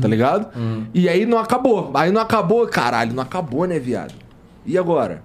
Tá 0.00 0.06
ligado? 0.06 0.48
E 0.92 1.08
aí 1.08 1.26
não 1.26 1.38
acabou. 1.38 1.90
Aí 1.94 2.12
não 2.12 2.20
acabou, 2.20 2.66
caralho, 2.68 3.14
não 3.14 3.22
acabou, 3.22 3.66
né, 3.66 3.78
viado? 3.78 4.14
E 4.66 4.76
agora? 4.78 5.22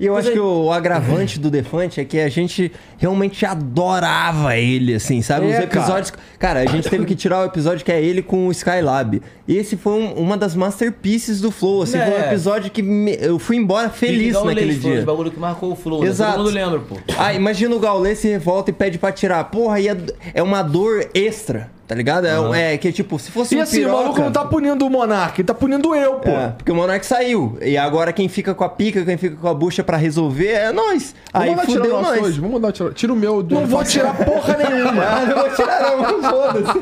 E 0.00 0.06
eu 0.06 0.16
acho 0.16 0.32
que 0.32 0.38
o 0.38 0.72
agravante 0.72 1.38
do 1.38 1.50
Defante 1.50 2.00
é 2.00 2.04
que 2.06 2.18
a 2.18 2.28
gente 2.30 2.72
realmente 2.96 3.44
adorava 3.44 4.56
ele, 4.56 4.94
assim, 4.94 5.20
sabe? 5.20 5.46
É, 5.50 5.58
Os 5.58 5.64
episódios. 5.64 6.12
Cara. 6.38 6.60
a 6.60 6.66
gente 6.66 6.88
teve 6.88 7.04
que 7.04 7.14
tirar 7.14 7.42
o 7.42 7.44
episódio 7.44 7.84
que 7.84 7.92
é 7.92 8.02
ele 8.02 8.22
com 8.22 8.46
o 8.46 8.50
Skylab. 8.50 9.20
E 9.46 9.56
esse 9.56 9.76
foi 9.76 9.92
um- 9.92 10.14
uma 10.14 10.36
das 10.38 10.54
masterpieces 10.54 11.38
do 11.40 11.50
Flow, 11.50 11.82
assim, 11.82 11.98
foi 11.98 12.08
um 12.08 12.22
É. 12.22 12.26
episódio 12.28 12.70
que 12.70 12.82
me- 12.82 13.18
eu 13.20 13.38
fui 13.38 13.56
embora 13.56 13.90
feliz 13.90 14.34
o 14.36 14.44
naquele 14.44 14.66
Leite, 14.68 14.80
foi 14.80 14.90
dia. 14.92 15.00
Os 15.00 15.04
bagulho 15.04 15.30
que 15.30 15.38
marcou 15.38 15.72
o 15.72 15.76
flow, 15.76 16.02
Exato. 16.04 16.30
né? 16.30 16.36
Todo 16.36 16.44
mundo 16.46 16.54
lembra, 16.54 16.78
pô. 16.80 16.96
Ah, 17.18 17.34
imagina 17.34 17.74
o 17.74 17.78
Gaulê 17.78 18.14
se 18.14 18.26
revolta 18.28 18.70
e 18.70 18.72
pede 18.72 18.96
pra 18.98 19.12
tirar. 19.12 19.44
Porra, 19.44 19.76
aí 19.76 19.88
é, 19.88 19.96
é 20.34 20.42
uma 20.42 20.62
dor 20.62 21.08
extra, 21.12 21.70
tá 21.86 21.94
ligado? 21.94 22.26
É, 22.26 22.40
um- 22.40 22.54
é 22.54 22.78
que 22.78 22.90
tipo, 22.92 23.18
se 23.18 23.30
fosse 23.30 23.54
E 23.54 23.58
um 23.58 23.62
assim, 23.62 23.80
o 23.80 23.84
piroca... 23.84 24.02
maluco 24.02 24.20
não 24.20 24.32
tá 24.32 24.44
punindo 24.44 24.86
o 24.86 24.90
Monark, 24.90 25.40
ele 25.40 25.46
tá 25.46 25.54
punindo 25.54 25.94
eu, 25.94 26.14
pô. 26.14 26.30
É, 26.30 26.48
porque 26.56 26.70
o 26.72 26.74
Monark 26.74 27.04
saiu. 27.04 27.58
E 27.60 27.76
agora 27.76 28.12
quem 28.12 28.28
fica 28.28 28.54
com 28.54 28.64
a 28.64 28.68
pica, 28.68 29.04
quem 29.04 29.16
fica 29.18 29.36
com 29.36 29.48
a 29.48 29.54
bucha 29.54 29.82
pra 29.90 29.96
resolver, 29.96 30.46
é 30.52 30.70
nós. 30.72 31.12
Vamos 31.32 31.48
Aí 31.48 31.50
mandar 31.50 31.66
tirar 31.66 31.80
o 31.80 31.84
fudeu 31.84 31.98
nosso 32.00 32.14
nós. 32.14 32.22
hoje. 32.24 32.40
Vamos 32.40 32.54
mandar 32.54 32.70
tirar. 32.72 32.92
Tira 32.92 33.12
o 33.12 33.16
meu. 33.16 33.42
do- 33.42 33.54
Não 33.56 33.66
vou 33.66 33.82
tirar 33.82 34.14
porra 34.14 34.56
nenhuma. 34.56 35.02
Ah, 35.10 35.24
não 35.26 35.34
vou 35.36 35.50
tirar 35.50 35.80
não, 35.82 36.22
foda-se. 36.30 36.78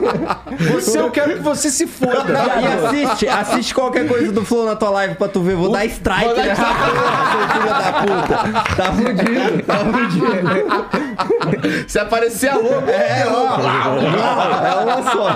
Você, 0.72 0.98
eu 0.98 1.10
quero 1.10 1.34
que 1.36 1.40
você 1.40 1.70
se 1.70 1.86
foda. 1.86 2.26
E 2.60 2.66
assiste, 3.06 3.26
assiste 3.28 3.74
qualquer 3.74 4.06
coisa 4.06 4.30
do 4.30 4.44
Flow 4.44 4.66
na 4.66 4.76
tua 4.76 4.90
live 4.90 5.14
pra 5.14 5.26
tu 5.28 5.40
ver. 5.40 5.56
Vou 5.56 5.70
dar 5.72 5.86
strike 5.86 6.34
nessa 6.34 6.64
porra, 6.64 7.32
seu 7.32 7.48
filho 7.48 7.68
da 7.68 7.92
puta. 8.02 8.36
Tá 8.76 8.92
fudido, 8.92 9.62
tá 9.62 9.78
fudido. 9.78 10.28
Se 11.88 11.98
aparecer 11.98 12.48
a 12.48 12.56
louco. 12.56 12.90
É, 12.90 13.24
ó. 13.26 13.58
É 14.66 14.74
uma 14.84 15.02
só. 15.10 15.28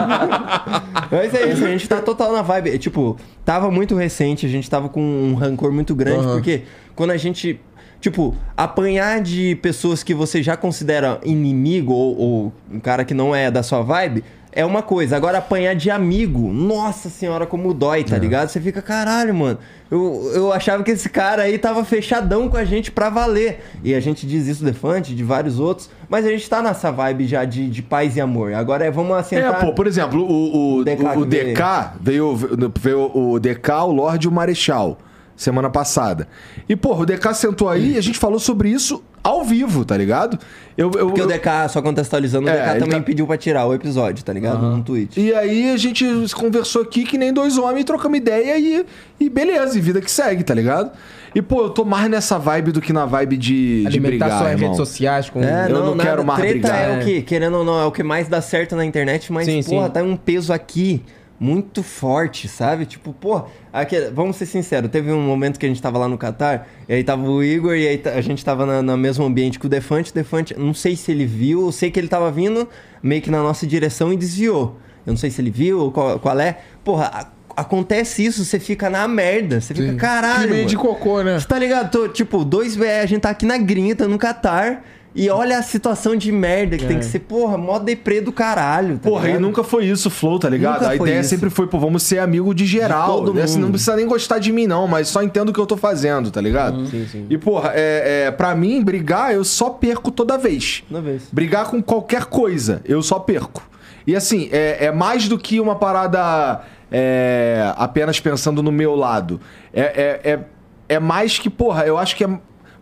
Mas 1.11 1.33
é 1.35 1.47
isso, 1.47 1.65
a 1.65 1.69
gente 1.69 1.89
tá 1.89 2.01
total 2.03 2.33
na 2.33 2.43
vibe. 2.43 2.75
É, 2.75 2.79
Tipo, 2.79 3.17
tava 3.45 3.71
muito 3.71 3.95
recente, 3.95 4.45
a 4.45 4.49
gente 4.49 4.69
tava 4.69 4.89
com 4.89 5.01
um 5.01 5.35
rancor 5.35 5.71
muito 5.73 5.95
grande, 5.95 6.27
porque 6.27 6.63
quando 6.95 7.11
a 7.11 7.17
gente. 7.17 7.61
Tipo, 8.01 8.35
apanhar 8.57 9.21
de 9.21 9.55
pessoas 9.63 10.03
que 10.03 10.13
você 10.13 10.43
já 10.43 10.57
considera 10.57 11.21
inimigo 11.25 11.93
ou, 11.93 12.19
ou 12.19 12.53
um 12.69 12.81
cara 12.81 13.05
que 13.05 13.15
não 13.15 13.33
é 13.33 13.49
da 13.49 13.63
sua 13.63 13.81
vibe 13.81 14.25
é 14.53 14.65
uma 14.65 14.83
coisa. 14.83 15.17
Agora, 15.17 15.39
apanhar 15.39 15.75
de 15.75 15.91
amigo, 15.91 16.53
nossa 16.53 17.09
senhora, 17.09 17.47
como 17.47 17.73
dói, 17.73 18.05
tá 18.05 18.19
ligado? 18.19 18.49
Você 18.49 18.61
fica, 18.61 18.83
caralho, 18.83 19.35
mano. 19.35 19.59
Eu, 19.91 20.31
eu 20.35 20.53
achava 20.53 20.83
que 20.83 20.91
esse 20.91 21.09
cara 21.09 21.43
aí 21.43 21.59
tava 21.59 21.85
fechadão 21.85 22.49
com 22.49 22.57
a 22.57 22.65
gente 22.65 22.91
pra 22.91 23.09
valer. 23.09 23.65
E 23.83 23.95
a 23.95 24.01
gente 24.01 24.27
diz 24.27 24.47
isso 24.47 24.63
do 24.63 24.71
Defante, 24.71 25.15
de 25.15 25.25
vários 25.25 25.59
outros. 25.59 25.91
Mas 26.09 26.27
a 26.27 26.29
gente 26.29 26.49
tá 26.49 26.63
nessa 26.63 26.91
vibe 26.91 27.27
já 27.27 27.45
de, 27.45 27.69
de 27.69 27.83
paz 27.83 28.17
e 28.17 28.21
amor. 28.21 28.53
Agora 28.53 28.85
é, 28.85 28.91
vamos 28.91 29.17
É, 29.17 29.21
assentar... 29.21 29.65
pô, 29.65 29.73
por 29.73 29.87
exemplo, 29.87 30.23
o, 30.23 30.79
o, 30.81 30.85
DK 30.85 31.03
o, 31.03 31.21
o 31.21 31.27
que 31.27 31.37
veio. 31.37 31.55
DK 31.55 31.63
veio, 32.01 32.37
veio 32.79 33.11
o 33.15 33.41
DK, 33.41 33.71
o 33.87 33.93
Lorde 33.93 34.27
e 34.27 34.29
o 34.29 34.33
Marechal, 34.33 34.99
semana 35.43 35.69
passada. 35.71 36.29
E, 36.69 36.75
porra, 36.77 37.03
o 37.03 37.07
DK 37.07 37.35
sentou 37.35 37.69
aí 37.69 37.95
e 37.95 37.99
a 37.99 38.01
gente 38.03 38.19
falou 38.19 38.39
sobre 38.39 38.71
isso 38.71 39.03
ao 39.23 39.45
vivo, 39.45 39.85
tá 39.85 39.97
ligado? 39.97 40.39
Eu, 40.77 40.91
eu, 40.97 41.07
Porque 41.07 41.21
eu- 41.21 41.25
o 41.27 41.29
DK, 41.29 41.69
só 41.69 41.81
contextualizando, 41.81 42.47
o 42.47 42.51
É, 42.51 42.55
DK 42.57 42.71
ele 42.71 42.81
também 42.81 42.99
tá- 42.99 43.05
pediu 43.07 43.27
pra 43.27 43.37
tirar 43.37 43.67
o 43.67 43.75
episódio, 43.75 44.25
tá 44.25 44.33
ligado? 44.33 44.61
No 44.67 44.83
tweet. 44.83 45.21
E 45.21 45.33
aí 45.35 45.71
a 45.73 45.77
gente 45.77 46.05
conversou 46.35 46.83
aqui 46.83 47.05
que 47.05 47.17
nem 47.17 47.33
dois 47.33 47.57
homens, 47.59 47.85
trocamos 47.85 48.19
ideia 48.19 48.59
e, 48.59 48.85
e 49.21 49.31
beleza, 49.31 49.79
e 49.79 49.81
vida 49.81 50.01
que 50.01 50.11
segue, 50.11 50.43
tá 50.43 50.55
ligado? 50.55 50.91
E, 51.35 51.41
pô, 51.41 51.63
eu 51.63 51.71
tô 51.71 51.85
mais 51.85 52.11
nessa 52.11 52.39
vibe 52.39 52.73
do 52.73 52.81
que 52.81 52.93
na 52.93 53.07
vibe 53.07 53.37
de, 53.39 53.85
de 53.87 54.01
brigar, 54.01 54.29
suas 54.39 54.51
irmão. 54.51 54.59
redes 54.71 54.77
sociais 54.77 55.31
com. 55.31 55.43
É, 55.43 55.67
Eu 55.67 55.79
não 55.79 55.95
nada, 55.95 56.11
quero 56.11 56.25
mais 56.27 56.41
treta 56.41 56.59
brigar. 56.69 56.91
é 56.91 57.01
o 57.01 57.05
que, 57.05 57.23
querendo 57.23 57.57
ou 57.59 57.65
não, 57.65 57.81
é 57.81 57.85
o 57.87 57.93
que 57.93 58.03
mais 58.03 58.29
dá 58.29 58.41
certo 58.43 58.77
na 58.77 58.85
internet, 58.85 59.33
mas, 59.33 59.47
Sim, 59.47 59.63
porra, 59.63 59.87
sim. 59.87 59.93
tá 59.93 60.03
um 60.03 60.15
peso 60.17 60.53
aqui 60.53 61.03
muito 61.43 61.83
forte, 61.83 62.47
sabe? 62.47 62.87
Tipo, 62.87 63.13
pô, 63.13 63.43
aqui- 63.73 64.11
vamos 64.15 64.37
ser 64.37 64.47
sinceros, 64.47 64.89
teve 64.91 65.11
um 65.11 65.21
momento 65.21 65.59
que 65.59 65.67
a 65.67 65.69
gente 65.69 65.83
tava 65.83 65.99
lá 65.99 66.07
no 66.09 66.17
Catar, 66.17 66.69
e 66.89 66.95
aí 66.95 67.03
tava 67.03 67.29
o 67.29 67.43
Igor, 67.43 67.75
e 67.75 67.89
aí 67.89 68.01
a 68.15 68.21
gente 68.21 68.45
tava 68.45 68.65
na, 68.65 68.81
no 68.81 68.97
mesmo 68.97 69.25
ambiente 69.25 69.59
que 69.59 69.67
o 69.67 69.69
Defante, 69.69 70.13
o 70.13 70.15
Defante, 70.15 70.55
não 70.57 70.73
sei 70.73 70.95
se 70.95 71.11
ele 71.11 71.27
viu, 71.27 71.63
eu 71.67 71.73
sei 71.73 71.91
que 71.91 71.99
ele 71.99 72.07
tava 72.09 72.31
vindo 72.31 72.69
meio 73.03 73.21
que 73.21 73.31
na 73.31 73.43
nossa 73.43 73.67
direção 73.67 74.13
e 74.13 74.17
desviou. 74.17 74.77
Eu 75.05 75.11
não 75.11 75.17
sei 75.17 75.31
se 75.31 75.41
ele 75.43 75.51
viu 75.51 75.81
ou 75.81 75.91
qual, 75.91 76.19
qual 76.21 76.39
é. 76.39 76.59
Porra, 76.85 77.07
a- 77.13 77.61
acontece 77.61 78.25
isso, 78.25 78.45
você 78.45 78.61
fica 78.61 78.89
na 78.89 79.09
merda, 79.09 79.61
você 79.61 79.75
fica, 79.75 79.91
Sim. 79.91 79.97
caralho, 79.97 80.43
Que 80.43 80.47
meio 80.47 80.57
mano. 80.59 80.69
de 80.69 80.77
cocô, 80.77 81.23
né? 81.23 81.41
Você 81.41 81.47
tá 81.49 81.59
ligado? 81.59 81.91
Tô, 81.91 82.09
tipo, 82.09 82.45
dois 82.45 82.77
BR, 82.77 83.01
a 83.03 83.07
gente 83.07 83.23
tá 83.23 83.31
aqui 83.31 83.45
na 83.45 83.59
grinta, 83.59 84.07
no 84.07 84.17
Catar. 84.17 84.85
E 85.15 85.29
olha 85.29 85.59
a 85.59 85.63
situação 85.63 86.17
de 86.17 86.33
merda 86.33 86.79
que 86.79 86.87
tem 86.87 86.99
que 86.99 87.05
ser, 87.05 87.19
porra, 87.21 87.59
mó 87.59 87.79
deprê 87.79 88.21
do 88.21 88.33
caralho. 88.33 88.99
Tá 88.99 89.09
Porra, 89.11 89.25
e 89.25 89.27
ligado? 89.27 89.43
nunca 89.43 89.63
foi 89.63 89.85
isso, 89.85 90.09
Flow, 90.09 90.39
tá 90.39 90.49
ligado? 90.49 90.81
Nunca 90.81 90.89
a 90.89 90.97
ideia 90.97 91.21
isso. 91.21 91.29
sempre 91.29 91.51
foi, 91.51 91.67
pô, 91.67 91.79
vamos 91.79 92.03
ser 92.03 92.19
amigo 92.19 92.55
de 92.55 92.65
geral. 92.65 93.21
De 93.21 93.27
todo 93.27 93.35
né? 93.35 93.43
Assim, 93.43 93.59
não 93.59 93.71
precisa 93.71 93.95
nem 93.95 94.07
gostar 94.07 94.39
de 94.39 94.51
mim, 94.51 94.67
não, 94.67 94.89
mas 94.89 95.09
só 95.09 95.23
entendo 95.23 95.51
o 95.51 95.53
que 95.53 95.61
eu 95.61 95.67
tô 95.67 95.77
fazendo, 95.77 96.31
tá 96.31 96.41
ligado? 96.41 96.87
Sim, 96.87 97.07
sim. 97.07 97.27
E, 97.29 97.37
porra, 97.37 97.73
é, 97.75 98.25
é, 98.27 98.31
pra 98.31 98.55
mim, 98.55 98.83
brigar, 98.83 99.35
eu 99.35 99.45
só 99.45 99.69
perco 99.69 100.11
toda 100.11 100.39
vez. 100.39 100.83
Toda 100.89 101.03
vez. 101.03 101.25
Brigar 101.31 101.67
com 101.67 101.83
qualquer 101.83 102.25
coisa, 102.25 102.81
eu 102.87 103.03
só 103.03 103.19
perco. 103.19 103.63
E 104.07 104.17
assim, 104.17 104.49
é, 104.51 104.87
é 104.87 104.93
mais 104.93 105.29
do 105.29 105.39
que 105.39 105.61
uma 105.61 105.77
parada 105.77 106.63
é, 106.91 107.73
apenas 107.77 108.19
pensando 108.19 108.63
no 108.63 108.73
meu 108.73 108.95
lado. 108.95 109.41
É, 109.73 109.83
é, 110.25 110.33
é, 110.33 110.41
é 110.89 110.99
mais 110.99 111.39
que, 111.39 111.49
porra, 111.49 111.85
eu 111.85 111.97
acho 111.99 112.17
que 112.17 112.25
é 112.25 112.29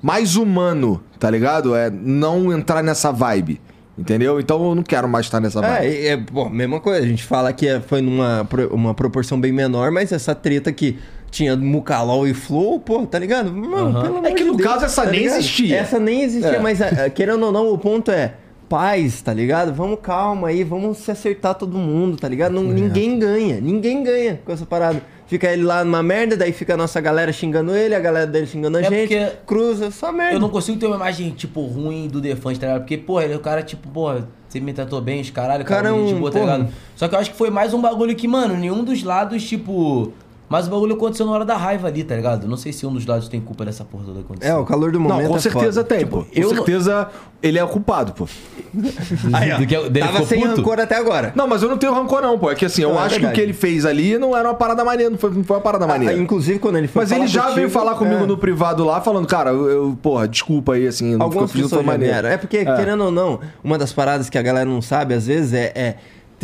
mais 0.03 0.37
humano, 0.37 1.03
tá 1.19 1.31
ligado? 1.31 1.75
É 1.75 1.91
não 1.91 2.53
entrar 2.53 2.83
nessa 2.83 3.11
vibe. 3.13 3.61
Entendeu? 3.99 4.41
Então 4.41 4.65
eu 4.71 4.75
não 4.75 4.83
quero 4.83 5.07
mais 5.07 5.27
estar 5.27 5.41
nessa 5.41 5.61
vibe. 5.61 5.87
É, 5.87 6.07
é, 6.09 6.17
pô, 6.17 6.49
mesma 6.49 6.81
coisa. 6.81 7.05
A 7.05 7.07
gente 7.09 7.23
fala 7.23 7.53
que 7.53 7.69
é- 7.69 7.81
foi 7.81 8.01
numa 8.01 8.49
uma 8.71 8.95
proporção 8.95 9.39
bem 9.39 9.53
menor, 9.53 9.91
mas 9.91 10.11
essa 10.11 10.35
treta 10.35 10.73
que 10.73 10.99
tinha 11.31 11.55
Mucalol 11.55 12.27
e 12.27 12.33
Flow, 12.33 12.81
pô, 12.81 13.05
tá 13.07 13.19
ligado? 13.19 13.53
Mano, 13.53 14.01
pelo 14.01 14.17
amor 14.19 14.27
É 14.27 14.33
que 14.33 14.43
de 14.43 14.51
no 14.51 14.57
Deus, 14.57 14.69
caso 14.71 14.85
essa 14.87 15.05
tá 15.05 15.11
nem 15.11 15.21
ligado? 15.21 15.39
existia. 15.39 15.77
Essa 15.77 15.99
nem 15.99 16.23
existia, 16.23 16.53
É. 16.57 16.59
mas 16.59 16.81
é, 16.81 17.11
querendo 17.11 17.45
ou 17.45 17.53
não, 17.53 17.71
o 17.73 17.77
ponto 17.77 18.11
é 18.11 18.35
paz, 18.71 19.21
tá 19.21 19.35
ligado? 19.35 19.73
Vamos 19.75 19.99
calma 20.01 20.49
aí, 20.49 20.65
vamos 20.65 20.97
se 20.99 21.11
acertar 21.11 21.55
todo 21.57 21.77
mundo, 21.77 22.17
tá 22.17 22.27
ligado? 22.29 22.53
Não, 22.53 22.63
ninguém 22.63 23.19
ganha, 23.19 23.61
ninguém 23.61 24.03
ganha 24.03 24.41
com 24.45 24.53
essa 24.53 24.65
parada. 24.65 25.03
Fica 25.31 25.47
ele 25.47 25.63
lá 25.63 25.85
numa 25.85 26.03
merda, 26.03 26.37
daí 26.37 26.53
fica 26.53 26.75
a 26.75 26.77
nossa 26.77 27.01
galera 27.01 27.33
xingando 27.33 27.73
ele, 27.73 27.95
a 27.95 28.01
galera 28.01 28.27
dele 28.27 28.49
xingando 28.49 28.79
a 28.79 28.81
É 28.81 28.91
gente, 28.91 29.15
porque 29.15 29.33
cruza, 29.47 29.89
só 29.93 30.11
merda. 30.11 30.35
Eu 30.35 30.41
não 30.41 30.49
consigo 30.49 30.77
ter 30.77 30.87
uma 30.87 30.97
imagem, 30.97 31.31
tipo, 31.31 31.61
ruim 31.67 32.09
do 32.09 32.21
Defante, 32.21 32.59
tá 32.59 32.67
ligado? 32.67 32.81
Porque, 32.83 32.99
porra, 32.99 33.23
ele 33.27 33.35
é 33.35 33.37
o 33.37 33.41
cara, 33.41 33.63
tipo, 33.63 33.89
porra, 33.91 34.27
você 34.49 34.59
me 34.59 34.73
tratou 34.73 35.01
bem, 35.01 35.21
os 35.21 35.31
caralho, 35.31 35.65
Cara, 35.65 35.83
cara, 35.85 35.95
é 35.95 35.97
um- 35.97 36.09
gente 36.09 36.19
boa, 36.19 36.33
tá 36.33 36.41
ligado? 36.41 36.69
Só 36.97 37.07
que 37.07 37.15
eu 37.15 37.19
acho 37.21 37.31
que 37.31 37.37
foi 37.37 37.49
mais 37.49 37.73
um 37.73 37.81
bagulho 37.81 38.17
que, 38.17 38.27
mano, 38.27 38.57
nenhum 38.57 38.83
dos 38.83 39.05
lados, 39.05 39.45
tipo. 39.49 40.13
Mas 40.51 40.67
o 40.67 40.71
bagulho 40.71 40.97
aconteceu 40.97 41.25
na 41.27 41.31
hora 41.33 41.45
da 41.45 41.57
raiva 41.57 41.87
ali, 41.87 42.03
tá 42.03 42.17
ligado? 42.17 42.49
Não 42.49 42.57
sei 42.57 42.73
se 42.73 42.85
um 42.85 42.93
dos 42.93 43.07
lados 43.07 43.29
tem 43.29 43.41
culpa 43.41 43.65
dessa 43.65 43.85
porra 43.85 44.03
toda 44.05 44.19
acontecendo. 44.19 44.53
É, 44.53 44.59
o 44.59 44.65
calor 44.65 44.91
do 44.91 44.99
momento 44.99 45.23
Não, 45.23 45.29
com 45.31 45.37
é 45.37 45.41
certeza 45.41 45.83
foda. 45.85 45.95
tem, 45.97 46.05
pô. 46.05 46.19
Com 46.25 46.27
eu 46.35 46.49
não- 46.49 46.57
certeza 46.57 47.09
ele 47.41 47.57
é 47.57 47.63
o 47.63 47.69
culpado, 47.69 48.13
pô. 48.13 48.27
Aí, 49.33 49.53
ó, 49.53 49.59
Do 49.59 49.67
que- 49.67 49.89
dele 49.91 50.07
tava 50.07 50.25
sem 50.27 50.41
puto? 50.41 50.57
rancor 50.57 50.81
até 50.81 50.97
agora. 50.97 51.33
Não, 51.37 51.47
mas 51.47 51.63
eu 51.63 51.69
não 51.69 51.79
tenho 51.79 51.95
rancor, 51.95 52.21
não, 52.21 52.37
pô. 52.37 52.51
É 52.51 52.57
que 52.57 52.65
assim, 52.65 52.83
eu 52.83 52.91
Não, 52.93 53.01
é 53.01 53.05
acho 53.07 53.21
que 53.21 53.27
o 53.27 53.33
que 53.33 53.41
ele 53.41 53.53
fez 53.53 53.87
ali 53.87 54.19
não 54.19 54.37
era 54.37 54.49
uma 54.49 54.55
parada 54.55 54.85
maneira, 54.85 55.09
não 55.11 55.19
foi, 55.19 55.31
não 55.31 55.45
foi 55.45 55.57
uma 55.57 55.63
parada 55.63 55.87
maneira. 55.87 56.15
Ah, 56.15 56.19
inclusive, 56.19 56.59
quando 56.59 56.79
ele 56.79 56.89
foi 56.89 57.03
Mas 57.03 57.13
ele 57.13 57.27
já 57.29 57.43
contigo, 57.43 57.55
veio 57.57 57.71
falar 57.71 57.95
comigo 57.95 58.25
é. 58.25 58.27
no 58.27 58.37
privado 58.37 58.85
lá, 58.85 59.01
falando, 59.01 59.29
cara, 59.29 59.51
eu, 59.51 59.69
eu- 59.69 59.99
porra, 60.03 60.27
desculpa 60.27 60.75
aí, 60.75 60.87
assim, 60.89 61.15
não 61.17 61.27
Algumas 61.27 61.51
ficou- 61.53 61.69
pessoas 61.69 61.87
já 61.87 61.97
vieram. 61.97 62.29
É 62.29 62.37
porque, 62.37 62.65
querendo 62.65 63.05
ou 63.05 63.13
não, 63.13 63.39
uma 63.63 63.79
das 63.79 63.93
paradas 63.93 64.29
que 64.29 64.37
a 64.37 64.43
galera 64.43 64.69
não 64.69 64.83
sabe, 64.83 65.15
às 65.15 65.27
vezes, 65.29 65.53
é... 65.53 65.97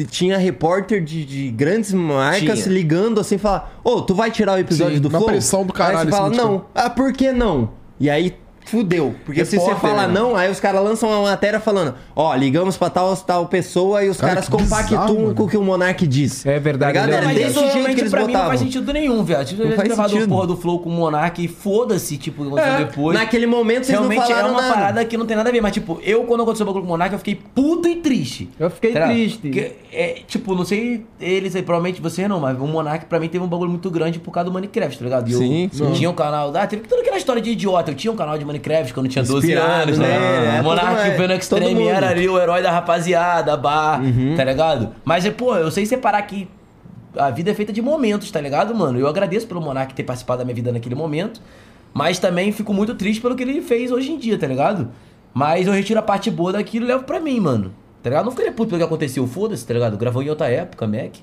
tinha 0.05 0.37
repórter 0.37 1.03
de, 1.03 1.25
de 1.25 1.51
grandes 1.51 1.93
marcas 1.93 2.63
Tinha. 2.65 2.73
ligando 2.75 3.21
assim, 3.21 3.39
falar, 3.39 3.81
ô, 3.83 4.03
tu 4.03 4.15
vai 4.15 4.31
tirar 4.31 4.55
o 4.55 4.59
episódio 4.59 4.97
Sim, 4.97 5.01
do 5.01 5.09
uma 5.09 5.19
Flow? 5.19 5.31
pressão 5.31 5.65
do 5.65 5.73
caralho 5.73 5.99
Aí 5.99 6.05
você 6.05 6.11
fala, 6.11 6.35
cima 6.35 6.43
de 6.43 6.49
não. 6.51 6.65
Ah, 6.75 6.91
por 6.91 7.13
que 7.13 7.33
não? 7.33 7.71
E 7.99 8.11
aí, 8.11 8.37
fudeu. 8.67 9.15
Porque 9.25 9.45
se 9.45 9.53
você 9.57 9.67
Repórter, 9.69 9.91
fala 9.91 10.07
né? 10.07 10.13
não, 10.13 10.37
aí 10.37 10.51
os 10.51 10.61
caras 10.61 10.83
lançam 10.83 11.09
uma 11.09 11.23
matéria 11.23 11.59
falando, 11.61 11.95
ó, 12.15 12.35
ligamos 12.35 12.77
pra 12.77 12.91
tal, 12.91 13.17
tal 13.17 13.47
pessoa 13.47 14.05
e 14.05 14.09
os 14.09 14.17
Cara, 14.19 14.35
caras 14.35 14.49
compactuam 14.49 15.35
com 15.35 15.45
o 15.45 15.49
que 15.49 15.57
o 15.57 15.63
Monark 15.63 16.07
disse. 16.07 16.49
É 16.49 16.59
verdade, 16.59 16.95
Tá 16.95 17.07
ligado? 17.07 17.11
né? 17.11 17.17
Era 17.17 17.27
mas 17.27 17.35
desse 17.37 17.51
isso 17.51 17.61
jeito 17.61 17.73
realmente 17.75 17.95
que 17.95 18.01
eles 18.03 18.11
pra 18.11 18.21
mim 18.21 18.27
não 18.27 18.33
botavam. 18.33 18.49
faz 18.49 18.61
sentido 18.61 18.93
nenhum, 18.93 19.25
viado. 19.25 19.47
Tipo, 19.47 19.63
Não 19.63 19.71
eu 19.71 19.77
faz 19.77 19.89
gravado 19.89 20.09
sentido. 20.11 20.27
o 20.27 20.29
porra 20.29 20.47
do 20.47 20.57
Flow 20.57 20.79
com 20.81 20.91
o 20.91 20.93
Monark 20.93 21.43
e 21.45 21.49
foda-se, 21.49 22.17
tipo, 22.19 22.59
É, 22.59 22.85
depois. 22.85 23.19
naquele 23.19 23.47
momento 23.47 23.85
vocês 23.87 23.99
não 23.99 24.09
Realmente 24.09 24.31
é 24.31 24.35
falaram 24.35 24.51
uma 24.55 24.63
nada. 24.63 24.75
parada 24.75 25.05
que 25.05 25.17
não 25.17 25.27
tem 25.27 25.37
nada 25.37 25.49
a 25.49 25.53
ver, 25.53 25.61
mas 25.61 25.73
tipo, 25.73 26.01
eu 26.03 26.25
quando 26.25 26.43
aconteceu 26.43 26.65
o 26.65 26.67
bagulho 26.67 26.83
com 26.85 26.89
o 26.89 26.93
Monark, 26.93 27.13
eu 27.13 27.19
fiquei 27.19 27.35
puto 27.55 27.89
e 27.89 27.97
triste. 27.97 28.51
Eu 28.59 28.69
fiquei 28.71 28.93
Tá 28.93 29.01
ligado? 29.01 29.15
triste. 29.17 29.39
Porque, 29.43 29.73
é, 29.93 30.19
tipo, 30.27 30.55
não 30.55 30.65
sei 30.65 31.05
eles 31.21 31.55
aí, 31.55 31.63
provavelmente 31.63 32.01
você 32.01 32.27
não, 32.29 32.41
mas 32.41 32.59
o 32.59 32.67
Monark 32.67 33.07
pra 33.07 33.21
mim 33.21 33.29
teve 33.29 33.45
um 33.45 33.49
bagulho 33.49 33.71
muito 33.71 33.91
grande 33.91 34.19
por 34.19 34.31
causa 34.33 34.51
do 34.51 34.55
Minecraft, 34.55 34.99
tá 34.99 35.05
ligado? 35.05 35.29
E 35.29 35.33
eu, 35.33 35.39
Sim, 35.39 35.71
eu 35.79 35.93
tinha 35.93 36.11
um 36.11 36.15
canal, 36.15 36.53
ah, 36.57 36.67
teve 36.67 36.83
toda 36.89 37.01
aquela 37.03 37.17
história 37.17 37.41
de 37.41 37.51
idiota, 37.51 37.91
eu 37.91 37.95
tinha 37.95 38.13
um 38.13 38.17
canal 38.17 38.37
de 38.37 38.45
Minecraft 38.45 38.56
quando 38.93 39.07
eu 39.07 39.13
tinha 39.13 39.25
12 39.25 39.47
Inspirado 39.47 39.83
anos, 39.83 39.99
nele, 39.99 40.13
né? 40.13 40.57
é, 40.57 40.61
o 40.61 40.65
Monark 40.65 41.01
é, 41.01 41.11
vendo 41.11 41.29
todo 41.29 41.33
Extreme 41.39 41.87
era 41.89 42.09
ali 42.11 42.29
o 42.29 42.39
herói 42.41 42.63
da 42.63 42.71
rapaziada, 42.71 43.57
bar, 43.57 44.03
Uhum. 44.03 44.35
tá 44.37 44.45
ligado? 44.45 44.91
Mas, 45.05 45.25
é, 45.25 45.31
pô, 45.31 45.55
eu 45.57 45.71
sei 45.71 45.85
separar 45.87 46.23
que 46.23 46.49
a 47.17 47.31
vida 47.31 47.51
é 47.51 47.55
feita 47.55 47.73
de 47.73 47.81
momentos, 47.81 48.31
tá 48.31 48.41
ligado, 48.41 48.75
mano? 48.75 48.99
Eu 48.99 49.07
agradeço 49.07 49.47
pelo 49.47 49.61
Monark 49.61 49.95
ter 49.95 50.03
participado 50.03 50.39
da 50.41 50.45
minha 50.45 50.55
vida 50.55 50.71
naquele 50.73 50.95
momento, 50.95 51.41
mas 51.95 52.19
também 52.19 52.53
fico 52.53 52.75
muito 52.75 52.95
triste 52.95 53.21
pelo 53.21 53.35
que 53.35 53.43
ele 53.43 53.61
fez 53.63 53.91
hoje 53.91 54.13
em 54.13 54.19
dia, 54.19 54.39
tá 54.39 54.47
ligado? 54.47 54.91
Mas 55.33 55.67
eu 55.67 55.73
retiro 55.73 55.99
a 55.99 56.03
parte 56.03 56.31
boa 56.31 56.53
daquilo 56.53 56.85
e 56.85 56.89
levo 56.89 57.05
pra 57.05 57.21
mim, 57.21 57.41
mano. 57.41 57.73
Tá 58.03 58.11
ligado? 58.11 58.25
Não 58.25 58.31
ficaria 58.33 58.53
puto 58.53 58.69
pelo 58.71 58.79
que 58.79 58.85
aconteceu, 58.85 59.27
foda-se, 59.27 59.67
tá 59.67 59.75
ligado? 59.75 59.97
Gravou 59.97 60.23
em 60.23 60.31
outra 60.31 60.49
época, 60.49 60.87
Mac. 60.87 61.17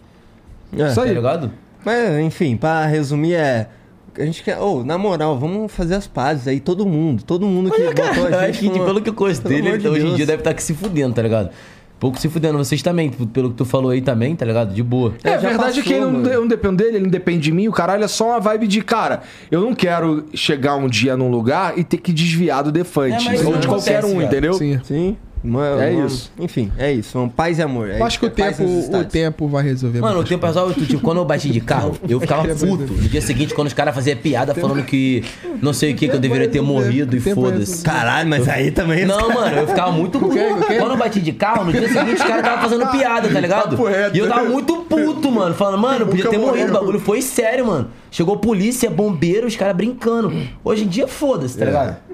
É. 0.78 0.88
Isso 0.88 0.96
Tá 0.96 1.06
ligado? 1.06 1.52
Mas, 1.86 2.18
enfim, 2.20 2.58
pra 2.58 2.86
resumir, 2.86 3.36
é. 3.36 3.68
A 4.18 4.26
gente 4.26 4.44
quer. 4.44 4.60
Ô, 4.60 4.84
na 4.84 4.98
moral, 4.98 5.38
vamos 5.40 5.72
fazer 5.72 5.96
as 5.96 6.08
pazes 6.08 6.48
aí, 6.48 6.60
todo 6.60 6.86
mundo. 6.86 7.24
Todo 7.24 7.46
mundo 7.48 7.72
que 7.72 7.82
botou 7.84 8.28
Eu 8.28 8.36
a 8.36 8.42
acho 8.42 8.54
gente. 8.54 8.60
que 8.60 8.70
numa- 8.70 8.86
pelo 8.86 9.02
que 9.02 9.10
eu 9.10 9.14
conheço 9.14 9.42
Pelo 9.44 9.54
dele, 9.62 9.78
de 9.78 9.88
hoje 9.88 10.06
em 10.08 10.16
dia 10.16 10.26
deve 10.26 10.42
estar 10.42 10.52
aqui 10.52 10.62
se 10.64 10.74
fudendo, 10.74 11.14
tá 11.16 11.22
ligado? 11.22 11.50
Pouco 12.00 12.20
se 12.20 12.28
fudendo, 12.28 12.58
vocês 12.58 12.82
também, 12.82 13.10
pelo 13.10 13.52
que 13.52 13.56
tu 13.56 13.64
falou 13.64 13.92
aí 13.92 14.02
também, 14.02 14.36
tá 14.36 14.46
ligado? 14.46 14.74
De 14.74 14.84
boa. 14.84 15.14
É, 15.24 15.36
a 15.36 15.38
verdade 15.38 15.80
é 15.80 15.84
que 15.84 15.90
passou, 15.94 16.06
eu 16.06 16.12
não, 16.12 16.30
eu 16.30 16.42
não 16.42 16.48
dependo 16.50 16.76
dele, 16.76 16.98
ele 16.98 17.04
não 17.06 17.10
depende 17.10 17.40
de 17.44 17.52
mim. 17.54 17.70
O 17.70 17.72
caralho 17.72 18.04
é 18.04 18.08
só 18.10 18.28
uma 18.32 18.42
vibe 18.42 18.68
de, 18.68 18.82
cara, 18.82 19.22
eu 19.50 19.62
não 19.62 19.74
quero 19.74 20.26
chegar 20.34 20.76
um 20.76 20.90
dia 20.90 21.16
num 21.16 21.30
lugar 21.30 21.78
e 21.80 21.84
ter 21.84 21.96
que 21.98 22.12
desviar 22.12 22.62
do 22.62 22.74
Defante. 22.74 23.26
É, 23.30 23.46
ou 23.46 23.56
de 23.58 23.68
qualquer 23.68 24.00
acontece, 24.00 24.14
um, 24.18 24.22
entendeu? 24.22 24.54
Sim. 24.54 24.82
Sim. 24.84 25.18
Mano, 25.44 25.82
É 25.82 25.92
mano, 25.92 26.08
isso. 26.08 26.32
Enfim, 26.40 26.72
é 26.78 26.92
isso. 26.92 27.18
Mano, 27.18 27.30
paz 27.30 27.60
e 27.60 27.62
amor. 27.62 27.90
É 27.90 28.00
Eu 28.00 28.06
acho 28.06 28.18
que 28.18 28.26
o 28.26 28.28
é 28.28 28.32
tempo, 28.32 28.64
o 28.64 29.04
tempo 29.04 29.48
vai 29.48 29.64
resolver 29.64 30.00
Mano, 30.00 30.20
o 30.22 30.24
tempo 30.24 30.46
resolve 30.46 30.74
tudo. 30.74 30.86
Tipo, 30.86 31.02
quando 31.02 31.18
eu 31.18 31.26
bati 31.26 31.50
de 31.50 31.60
carro, 31.60 31.98
eu 32.08 32.20
ficava 32.20 32.48
puto. 32.48 32.94
No 32.94 33.10
dia 33.10 33.22
seguinte, 33.22 33.54
quando 33.54 33.68
os 33.68 33.74
caras 33.74 33.94
faziam 33.94 34.18
piada 34.18 34.56
falando 34.56 34.84
que 34.84 35.24
não 35.62 35.74
sei 35.74 35.92
o 35.92 35.96
que, 35.96 36.08
que 36.08 36.16
eu 36.16 36.20
deveria 36.20 36.48
ter 36.48 36.62
morrido 36.62 37.16
e 37.16 37.20
foda-se. 37.20 37.84
Caralho, 37.84 38.30
mas 38.30 38.48
aí 38.48 38.72
também. 38.72 39.06
Não, 39.06 39.34
mano, 39.34 39.58
eu 39.58 39.68
ficava 39.68 39.92
muito 39.92 40.18
puto. 40.20 40.36
Quando 40.36 40.92
eu 40.92 40.98
bati 40.98 41.20
de 41.20 41.34
carro, 41.34 41.66
no 41.66 41.72
dia 41.72 41.88
seguinte, 41.88 42.16
os 42.16 42.24
caras 42.24 42.40
estavam 42.40 42.62
fazendo 42.62 42.88
piada, 42.92 43.30
tá 43.30 43.40
ligado? 43.40 43.78
E 44.14 44.18
eu 44.18 44.30
tava 44.30 44.46
muito 44.46 44.78
puto, 44.78 45.32
mano. 45.32 45.54
Falando, 45.54 45.82
mano, 45.82 46.08
podia 46.08 46.30
ter 46.30 46.38
morrido. 46.38 46.70
O 46.72 46.74
bagulho 46.74 47.00
foi 47.00 47.22
sério, 47.22 47.68
mano. 47.68 47.90
Chegou 48.10 48.38
polícia, 48.38 48.90
bombeiro, 48.90 49.48
os 49.48 49.56
caras 49.56 49.76
brincando. 49.76 50.32
Hoje 50.64 50.84
em 50.86 50.88
dia, 50.88 51.08
foda-se, 51.08 51.58
tá 51.58 51.66
ligado? 51.66 52.13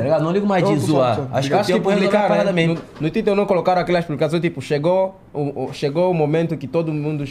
Tá 0.00 0.04
ligado? 0.04 0.24
Não 0.24 0.32
ligo 0.32 0.46
mais 0.46 0.64
de 0.68 0.78
zoar. 0.78 1.20
Acho 1.32 1.48
que 1.48 1.54
Eu 1.54 1.56
o 1.56 1.60
acho 1.60 1.66
que 1.68 1.72
tempo 1.74 1.88
resolve 1.90 2.16
a 2.16 2.20
parada 2.22 2.44
né? 2.44 2.52
mesmo. 2.52 2.74
No, 2.74 2.80
no 3.00 3.10
Twitter 3.10 3.34
não 3.34 3.46
colocaram 3.46 3.80
aquela 3.80 3.98
explicação, 3.98 4.40
tipo, 4.40 4.60
chegou 4.60 5.20
o, 5.32 5.66
o- 5.66 5.70
chegou 5.72 6.10
o 6.10 6.14
momento 6.14 6.56
que 6.56 6.66
todo 6.66 6.92
mundo 6.92 7.24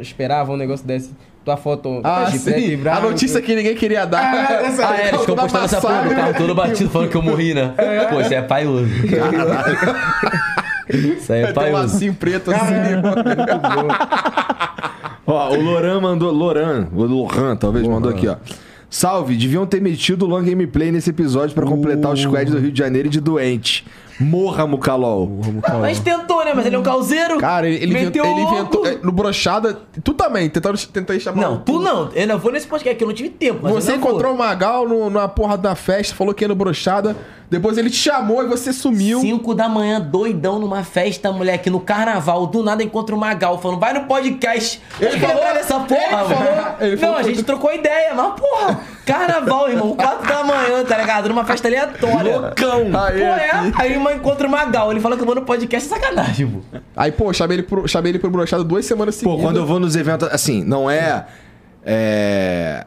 esperava 0.00 0.52
um 0.52 0.56
negócio 0.56 0.86
desse. 0.86 1.10
Tua 1.44 1.56
foto 1.56 2.00
Ah, 2.04 2.28
de 2.30 2.38
preto 2.38 2.58
e 2.60 2.66
sim. 2.68 2.74
A 2.74 2.78
branco. 2.78 3.02
notícia 3.08 3.42
que 3.42 3.54
ninguém 3.56 3.74
queria 3.74 4.04
dar. 4.06 4.22
Ah, 4.22 4.62
essa- 4.64 4.86
Ah, 4.88 4.96
é, 5.00 5.08
eles 5.08 5.20
ficam 5.20 5.34
postando 5.36 5.64
essa 5.64 5.80
porra 5.80 6.02
do 6.02 6.14
carro 6.14 6.34
todo 6.34 6.54
batido 6.54 6.88
falando 6.90 7.08
que 7.10 7.16
eu 7.16 7.22
morri, 7.22 7.52
né? 7.52 7.74
Pô, 8.10 8.20
isso 8.20 8.32
é 8.32 8.42
paioso. 8.42 8.86
Isso 10.92 11.32
aí 11.32 11.40
é 11.40 11.42
Tem 11.44 11.50
um 11.52 11.54
paioso. 11.54 11.94
lacinho 11.94 12.14
preto 12.14 12.50
assim. 12.50 12.74
Ó, 15.26 15.50
o 15.54 15.60
Loran 15.62 16.00
mandou. 16.00 16.30
Loran, 16.32 16.86
o 16.92 17.04
Loran 17.04 17.56
talvez 17.56 17.86
mandou 17.86 18.10
aqui, 18.10 18.28
ó. 18.28 18.36
Salve, 18.92 19.34
deviam 19.38 19.64
ter 19.64 19.80
metido 19.80 20.26
o 20.26 20.28
long 20.28 20.42
gameplay 20.42 20.92
nesse 20.92 21.08
episódio 21.08 21.54
pra 21.54 21.64
completar 21.64 22.12
o 22.12 22.16
squad 22.16 22.50
do 22.50 22.58
Rio 22.58 22.70
de 22.70 22.78
Janeiro 22.78 23.08
e 23.08 23.10
de 23.10 23.22
doente. 23.22 23.86
Morra, 24.20 24.66
Mucalol. 24.66 25.40
A 25.64 25.88
gente 25.88 26.02
tentou, 26.02 26.44
né? 26.44 26.52
Mas 26.54 26.66
ele 26.66 26.76
é 26.76 26.78
um 26.78 26.82
calzeiro. 26.82 27.38
Cara, 27.38 27.66
ele, 27.66 27.82
ele 27.82 27.94
Meteu 27.94 28.22
ele 28.22 28.40
inventou. 28.42 28.86
é, 28.86 28.98
No 29.02 29.10
brochada. 29.10 29.80
Tu 30.04 30.12
também, 30.12 30.50
tentando, 30.50 30.78
tentei 30.88 31.18
chamar. 31.18 31.40
Não, 31.40 31.58
tu 31.60 31.80
não. 31.80 32.10
Eu 32.14 32.26
não 32.26 32.38
vou 32.38 32.52
nesse 32.52 32.66
podcast 32.66 32.94
aqui, 32.94 33.02
eu 33.02 33.08
não 33.08 33.14
tive 33.14 33.30
tempo. 33.30 33.60
Mas 33.62 33.72
Você 33.72 33.94
encontrou 33.94 34.34
o 34.34 34.38
Magal 34.38 34.86
no, 34.86 35.08
numa 35.08 35.26
porra 35.26 35.56
da 35.56 35.74
festa, 35.74 36.14
falou 36.14 36.34
que 36.34 36.44
ia 36.44 36.48
no 36.48 36.54
brochada. 36.54 37.16
Depois 37.52 37.76
ele 37.76 37.90
te 37.90 37.96
chamou 37.96 38.42
e 38.42 38.46
você 38.46 38.72
sumiu. 38.72 39.20
5 39.20 39.54
da 39.54 39.68
manhã, 39.68 40.00
doidão 40.00 40.58
numa 40.58 40.82
festa, 40.82 41.30
moleque, 41.30 41.68
no 41.68 41.78
carnaval. 41.80 42.46
Do 42.46 42.62
nada 42.62 42.82
encontra 42.82 43.14
o 43.14 43.18
Magal 43.18 43.58
falando, 43.60 43.78
vai 43.78 43.92
no 43.92 44.04
podcast. 44.06 44.80
Ele 44.98 45.20
falou 45.20 45.44
nessa 45.54 45.78
porra, 45.80 46.00
ele 46.00 46.10
mano. 46.16 46.34
falou, 46.34 46.76
ele 46.80 46.90
não, 46.92 46.98
falou- 46.98 47.16
a 47.16 47.22
gente 47.22 47.42
trocou 47.42 47.72
ideia, 47.74 48.14
mas 48.14 48.40
porra, 48.40 48.80
carnaval, 49.04 49.68
irmão, 49.68 49.94
4 49.94 50.26
da 50.26 50.42
manhã, 50.44 50.82
tá 50.88 50.96
ligado? 50.96 51.28
Numa 51.28 51.44
festa 51.44 51.68
aleatória. 51.68 52.38
Loucão. 52.38 52.90
Pô, 52.90 52.98
Aí, 52.98 53.22
é, 53.22 53.50
aqui. 53.50 53.72
aí 53.76 53.96
uma 53.98 54.14
encontra 54.14 54.48
o 54.48 54.50
Magal, 54.50 54.90
ele 54.90 55.00
fala 55.00 55.14
que 55.16 55.22
eu 55.22 55.26
vou 55.26 55.34
no 55.34 55.42
podcast, 55.42 55.86
é 55.92 55.94
sacanagem, 55.98 56.46
pô. 56.48 56.78
Aí, 56.96 57.12
pô, 57.12 57.30
chamei 57.34 57.56
ele 57.58 57.64
pro, 57.64 57.86
chamei 57.86 58.12
ele 58.12 58.18
pro 58.18 58.30
brochada 58.30 58.64
duas 58.64 58.86
semanas 58.86 59.16
Pô, 59.16 59.20
seguidas. 59.30 59.42
quando 59.44 59.56
eu 59.58 59.66
vou 59.66 59.78
nos 59.78 59.94
eventos, 59.94 60.26
assim, 60.32 60.64
não 60.64 60.90
é. 60.90 61.26
É. 61.84 62.86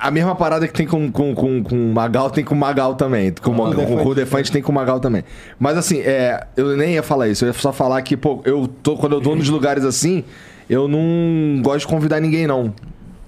A 0.00 0.10
mesma 0.10 0.34
parada 0.34 0.66
que 0.66 0.72
tem 0.72 0.86
com, 0.86 1.12
com, 1.12 1.34
com, 1.34 1.62
com 1.62 1.74
o 1.90 1.92
Magal 1.92 2.30
tem 2.30 2.42
com 2.42 2.54
o 2.54 2.58
Magal 2.58 2.94
também. 2.94 3.32
Com, 3.42 3.50
o- 3.52 3.74
com, 3.74 3.96
com 3.98 4.08
o 4.08 4.14
Defante 4.14 4.50
tem 4.50 4.62
com 4.62 4.72
o 4.72 4.74
Magal 4.74 4.98
também. 4.98 5.22
Mas 5.58 5.76
assim, 5.76 6.00
é, 6.00 6.46
eu 6.56 6.76
nem 6.76 6.94
ia 6.94 7.02
falar 7.02 7.28
isso. 7.28 7.44
Eu 7.44 7.48
ia 7.48 7.52
só 7.52 7.70
falar 7.72 8.00
que, 8.02 8.16
pô, 8.16 8.40
eu 8.44 8.66
tô, 8.82 8.96
quando 8.96 9.16
eu 9.16 9.20
tô 9.20 9.34
nos 9.34 9.48
lugares 9.50 9.84
assim, 9.84 10.24
eu 10.70 10.88
não 10.88 11.60
gosto 11.62 11.80
de 11.80 11.86
convidar 11.88 12.18
ninguém, 12.18 12.46
não. 12.46 12.72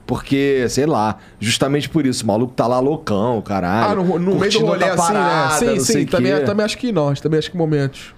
Porque, 0.06 0.66
sei 0.68 0.86
lá, 0.86 1.18
justamente 1.38 1.88
por 1.88 2.04
isso, 2.06 2.24
o 2.24 2.26
maluco 2.26 2.52
tá 2.54 2.66
lá 2.66 2.80
loucão, 2.80 3.40
caralho. 3.42 3.92
Ah, 3.92 3.94
no, 4.04 4.18
no 4.18 4.34
meio 4.36 4.52
do 4.52 4.66
rolê 4.66 4.84
assim, 4.84 4.96
parada, 4.96 5.64
né? 5.66 5.78
Sim, 5.78 5.80
sim. 5.80 6.06
Também, 6.06 6.34
quê. 6.34 6.40
também 6.40 6.64
acho 6.64 6.76
que 6.78 6.90
não. 6.90 7.14
Também 7.14 7.38
acho 7.38 7.50
que 7.50 7.56
momentos. 7.56 8.14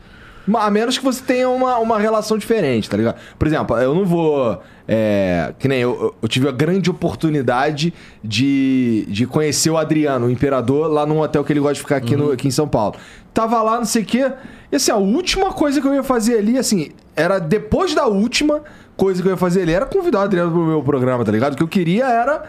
A 0.52 0.70
menos 0.70 0.98
que 0.98 1.04
você 1.04 1.22
tenha 1.22 1.48
uma, 1.48 1.78
uma 1.78 1.98
relação 1.98 2.36
diferente, 2.36 2.90
tá 2.90 2.96
ligado? 2.96 3.16
Por 3.38 3.46
exemplo, 3.48 3.76
eu 3.78 3.94
não 3.94 4.04
vou. 4.04 4.60
É, 4.86 5.54
que 5.58 5.66
nem 5.66 5.80
eu, 5.80 6.14
eu- 6.22 6.28
tive 6.28 6.46
a 6.46 6.52
grande 6.52 6.90
oportunidade 6.90 7.94
de, 8.22 9.06
de 9.08 9.26
conhecer 9.26 9.70
o 9.70 9.78
Adriano, 9.78 10.26
o 10.26 10.30
imperador, 10.30 10.90
lá 10.90 11.06
num 11.06 11.20
hotel 11.20 11.42
que 11.42 11.52
ele 11.52 11.60
gosta 11.60 11.74
de 11.74 11.80
ficar 11.80 11.96
aqui, 11.96 12.14
no, 12.16 12.32
aqui 12.32 12.48
em 12.48 12.50
São 12.50 12.68
Paulo. 12.68 12.96
Tava 13.32 13.62
lá, 13.62 13.78
não 13.78 13.84
sei 13.86 14.02
o 14.02 14.04
quê. 14.04 14.30
E 14.70 14.76
assim, 14.76 14.90
a 14.90 14.96
última 14.96 15.52
coisa 15.52 15.80
que 15.80 15.86
eu 15.86 15.94
ia 15.94 16.02
fazer 16.02 16.38
ali, 16.38 16.58
assim, 16.58 16.90
era 17.16 17.38
depois 17.38 17.94
da 17.94 18.06
última 18.06 18.60
coisa 18.96 19.22
que 19.22 19.28
eu 19.28 19.32
ia 19.32 19.36
fazer 19.38 19.62
ali, 19.62 19.72
era 19.72 19.86
convidar 19.86 20.18
o 20.20 20.22
Adriano 20.22 20.50
pro 20.52 20.60
meu 20.66 20.82
programa, 20.82 21.24
tá 21.24 21.32
ligado? 21.32 21.54
O 21.54 21.56
que 21.56 21.62
eu 21.62 21.68
queria 21.68 22.04
era. 22.06 22.44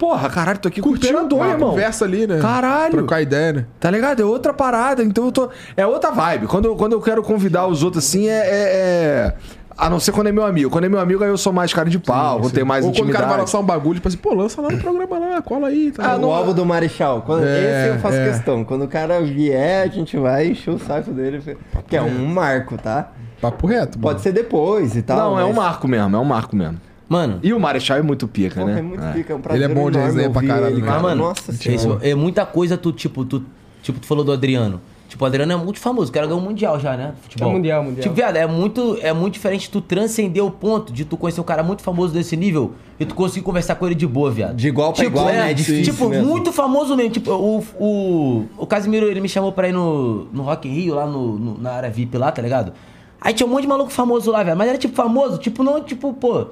Porra, 0.00 0.30
caralho, 0.30 0.58
tô 0.58 0.66
aqui 0.68 0.80
com 0.80 0.88
o 0.88 0.96
imperador, 0.96 1.38
uma 1.40 1.48
irmão. 1.50 1.70
conversa 1.70 2.06
ali, 2.06 2.26
né? 2.26 2.38
Caralho. 2.40 2.90
Trocar 2.92 3.20
ideia, 3.20 3.52
né? 3.52 3.66
Tá 3.78 3.90
ligado? 3.90 4.20
É 4.20 4.24
outra 4.24 4.54
parada. 4.54 5.04
Então 5.04 5.26
eu 5.26 5.30
tô. 5.32 5.50
É 5.76 5.86
outra 5.86 6.10
vibe. 6.10 6.46
Quando 6.46 6.64
eu, 6.64 6.74
quando 6.74 6.92
eu 6.94 7.02
quero 7.02 7.22
convidar 7.22 7.66
os 7.66 7.82
outros 7.84 8.02
assim, 8.06 8.26
é. 8.26 8.32
é- 8.32 8.46
é- 8.48 9.34
A 9.76 9.88
não 9.88 9.98
ser 10.00 10.12
quando 10.12 10.26
é 10.28 10.32
meu 10.32 10.44
amigo. 10.44 10.68
Quando 10.70 10.84
é 10.84 10.88
meu 10.90 10.98
amigo, 11.00 11.22
aí 11.24 11.30
eu 11.30 11.38
sou 11.38 11.52
mais 11.54 11.72
cara 11.72 11.88
de 11.88 11.98
pau, 11.98 12.38
vou 12.40 12.50
ter 12.50 12.64
mais 12.64 12.84
Ou 12.84 12.92
quando 12.92 13.08
o 13.08 13.12
cara 13.12 13.24
vai 13.26 13.36
intimidade. 13.36 13.40
lançar 13.40 13.58
um 13.60 13.64
bagulho, 13.66 13.94
tipo 13.94 14.08
assim, 14.08 14.16
pô, 14.18 14.34
lança 14.34 14.60
lá 14.60 14.68
no 14.70 14.78
programa 14.78 15.18
lá, 15.18 15.40
cola 15.42 15.68
aí. 15.68 15.90
Tá 15.90 16.12
Ah, 16.12 16.18
no 16.18 16.30
álbum 16.30 16.52
do 16.52 16.66
Marechal. 16.66 17.22
Quando, 17.22 17.44
É, 17.46 17.86
esse 17.86 17.96
eu 17.96 18.00
faço 18.00 18.16
é. 18.18 18.28
questão. 18.28 18.62
Quando 18.64 18.84
o 18.84 18.88
cara 18.88 19.20
vier, 19.22 19.84
a 19.84 19.86
gente 19.86 20.16
vai 20.18 20.48
encher 20.48 20.70
o 20.70 20.78
saco 20.78 21.10
dele. 21.12 21.56
Que 21.88 21.96
é 21.96 22.02
um 22.02 22.26
marco, 22.26 22.76
tá? 22.76 23.10
Papo 23.40 23.66
reto, 23.66 23.98
mano. 23.98 24.02
Pode 24.02 24.20
ser 24.20 24.32
depois 24.32 24.94
e 24.96 25.00
tal. 25.02 25.16
Não, 25.16 25.40
é 25.40 25.44
um 25.44 25.48
mas- 25.48 25.56
marco 25.56 25.88
mesmo, 25.88 26.14
é 26.16 26.18
um 26.18 26.24
marco 26.24 26.54
mesmo. 26.56 26.78
Mano, 27.10 27.40
E 27.42 27.52
o 27.52 27.58
Marechal 27.58 27.98
é 27.98 28.02
muito 28.02 28.28
pica, 28.28 28.60
Porra, 28.60 28.72
né? 28.72 28.78
é 28.78 28.82
muito 28.82 29.04
É. 29.04 29.12
pica, 29.12 29.32
é 29.32 29.36
um 29.36 29.40
prazer 29.40 29.62
Ele 29.64 29.72
é 29.72 29.74
bom 29.74 29.90
de 29.90 29.98
resenha 29.98 30.30
pra 30.30 30.42
caralho, 30.46 30.74
ele, 30.76 30.80
cara. 30.80 30.92
Mas, 30.94 31.02
mano, 31.02 31.22
Nossa 31.24 31.50
isso, 31.50 31.78
senhora. 31.80 32.08
é 32.08 32.14
muita 32.14 32.46
coisa 32.46 32.76
tu, 32.78 32.92
tipo, 32.92 33.24
tu, 33.24 33.42
tipo, 33.82 33.98
tu 33.98 34.06
falou 34.06 34.22
do 34.24 34.30
Adriano. 34.32 34.80
Tipo, 35.08 35.24
o 35.24 35.26
Adriano 35.26 35.52
é 35.52 35.56
muito 35.56 35.80
famoso, 35.80 36.08
o 36.08 36.14
cara 36.14 36.24
ganhou 36.28 36.40
um 36.40 36.44
mundial 36.44 36.78
já, 36.78 36.96
né? 36.96 37.14
Futebol. 37.22 37.50
É 37.50 37.52
mundial, 37.52 37.82
mundial. 37.82 38.02
Tipo, 38.04 38.14
viado, 38.14 38.36
é 38.36 38.46
muito, 38.46 38.96
é 39.02 39.12
muito 39.12 39.34
diferente 39.34 39.68
tu 39.68 39.80
transcender 39.80 40.44
o 40.44 40.52
ponto 40.52 40.92
de 40.92 41.04
tu 41.04 41.16
conhecer 41.16 41.40
um 41.40 41.44
cara 41.44 41.64
muito 41.64 41.82
famoso 41.82 42.14
desse 42.14 42.36
nível 42.36 42.74
e 43.00 43.04
tu 43.04 43.12
conseguir 43.16 43.44
conversar 43.44 43.74
com 43.74 43.86
ele 43.86 43.96
de 43.96 44.06
boa, 44.06 44.30
viado. 44.30 44.54
De 44.54 44.68
igual 44.68 44.92
pra 44.92 45.04
igual, 45.04 45.26
né? 45.26 45.50
É 45.50 45.52
difícil 45.52 45.92
Tipo, 45.92 46.08
mesmo. 46.08 46.28
muito 46.28 46.52
famoso 46.52 46.94
mesmo. 46.94 47.10
Tipo, 47.10 47.32
o, 47.32 47.58
o, 47.80 48.44
o 48.56 48.66
Casimiro, 48.68 49.06
ele 49.06 49.20
me 49.20 49.28
chamou 49.28 49.50
pra 49.50 49.68
ir 49.68 49.72
no, 49.72 50.26
no 50.32 50.44
Rock 50.44 50.68
in 50.68 50.72
Rio, 50.74 50.94
lá 50.94 51.06
no, 51.06 51.36
no- 51.36 51.58
na 51.60 51.72
área 51.72 51.90
VIP 51.90 52.16
lá, 52.16 52.30
tá 52.30 52.40
ligado? 52.40 52.72
Aí 53.20 53.34
tinha 53.34 53.48
um 53.48 53.50
monte 53.50 53.62
de 53.62 53.68
maluco 53.68 53.90
famoso 53.90 54.30
lá, 54.30 54.44
velho. 54.44 54.56
Mas 54.56 54.68
era 54.68 54.78
tipo 54.78 54.94
famoso, 54.94 55.38
tipo, 55.38 55.64
não, 55.64 55.82
tipo, 55.82 56.12
pô. 56.14 56.46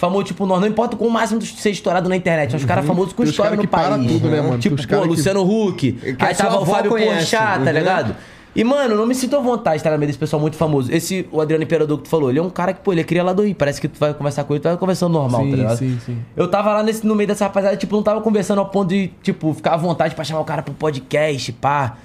Famoso, 0.00 0.24
tipo, 0.24 0.46
nós, 0.46 0.58
não 0.62 0.66
importa 0.66 0.96
com 0.96 1.06
o 1.06 1.10
máximo 1.10 1.38
de 1.38 1.46
ser 1.46 1.68
estourado 1.68 2.08
na 2.08 2.16
internet. 2.16 2.56
Os 2.56 2.64
caras 2.64 2.86
famosos 2.86 3.12
com 3.12 3.22
história 3.22 3.54
no 3.54 3.60
que 3.60 3.68
para 3.68 3.90
país. 3.90 4.10
tudo, 4.10 4.30
né, 4.30 4.40
mano? 4.40 4.56
Tipo, 4.56 4.88
pô, 4.88 5.04
Luciano 5.04 5.42
Huck. 5.42 5.98
Aí 6.18 6.34
sua 6.34 6.46
tava 6.46 6.62
o 6.62 6.64
Fábio 6.64 6.90
Porchat, 6.90 7.30
tá 7.30 7.58
uhum. 7.58 7.70
ligado? 7.70 8.16
E, 8.56 8.64
mano, 8.64 8.96
não 8.96 9.06
me 9.06 9.14
sinto 9.14 9.36
à 9.36 9.40
vontade, 9.40 9.82
tá, 9.82 9.90
no 9.90 9.98
meio 9.98 10.06
desse 10.06 10.18
pessoal 10.18 10.40
muito 10.40 10.56
famoso. 10.56 10.90
Esse, 10.90 11.28
o 11.30 11.38
Adriano 11.38 11.62
Imperador 11.64 11.98
que 11.98 12.04
tu 12.04 12.08
falou, 12.08 12.30
ele 12.30 12.38
é 12.38 12.42
um 12.42 12.48
cara 12.48 12.72
que, 12.72 12.80
pô, 12.80 12.94
ele 12.94 13.04
cria 13.04 13.22
lá 13.22 13.34
do 13.34 13.42
Rio. 13.42 13.54
Parece 13.54 13.78
que 13.78 13.88
tu 13.88 14.00
vai 14.00 14.14
conversar 14.14 14.44
com 14.44 14.54
ele, 14.54 14.60
tu 14.60 14.68
vai 14.68 14.76
conversando 14.78 15.12
normal, 15.12 15.42
Sim, 15.42 15.50
tá 15.50 15.56
ligado? 15.58 15.76
sim, 15.76 15.98
sim. 16.06 16.18
Eu 16.34 16.48
tava 16.48 16.72
lá 16.72 16.82
nesse, 16.82 17.06
no 17.06 17.14
meio 17.14 17.28
dessa 17.28 17.44
rapaziada, 17.44 17.76
tipo, 17.76 17.94
não 17.94 18.02
tava 18.02 18.22
conversando 18.22 18.60
ao 18.60 18.70
ponto 18.70 18.88
de, 18.88 19.08
tipo, 19.22 19.52
ficar 19.52 19.74
à 19.74 19.76
vontade 19.76 20.14
pra 20.14 20.24
chamar 20.24 20.40
o 20.40 20.44
cara 20.46 20.62
pro 20.62 20.72
podcast, 20.72 21.52
pá. 21.52 21.98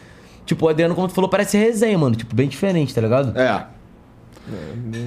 Tipo, 0.45 0.65
o 0.65 0.69
Adriano, 0.69 0.93
como 0.93 1.07
tu 1.07 1.14
falou, 1.14 1.30
parece 1.30 1.57
resenha, 1.57 1.98
mano. 1.98 2.14
Tipo, 2.14 2.35
bem 2.35 2.49
diferente, 2.49 2.93
tá 2.93 2.99
ligado? 2.99 3.40
É. 3.40 3.65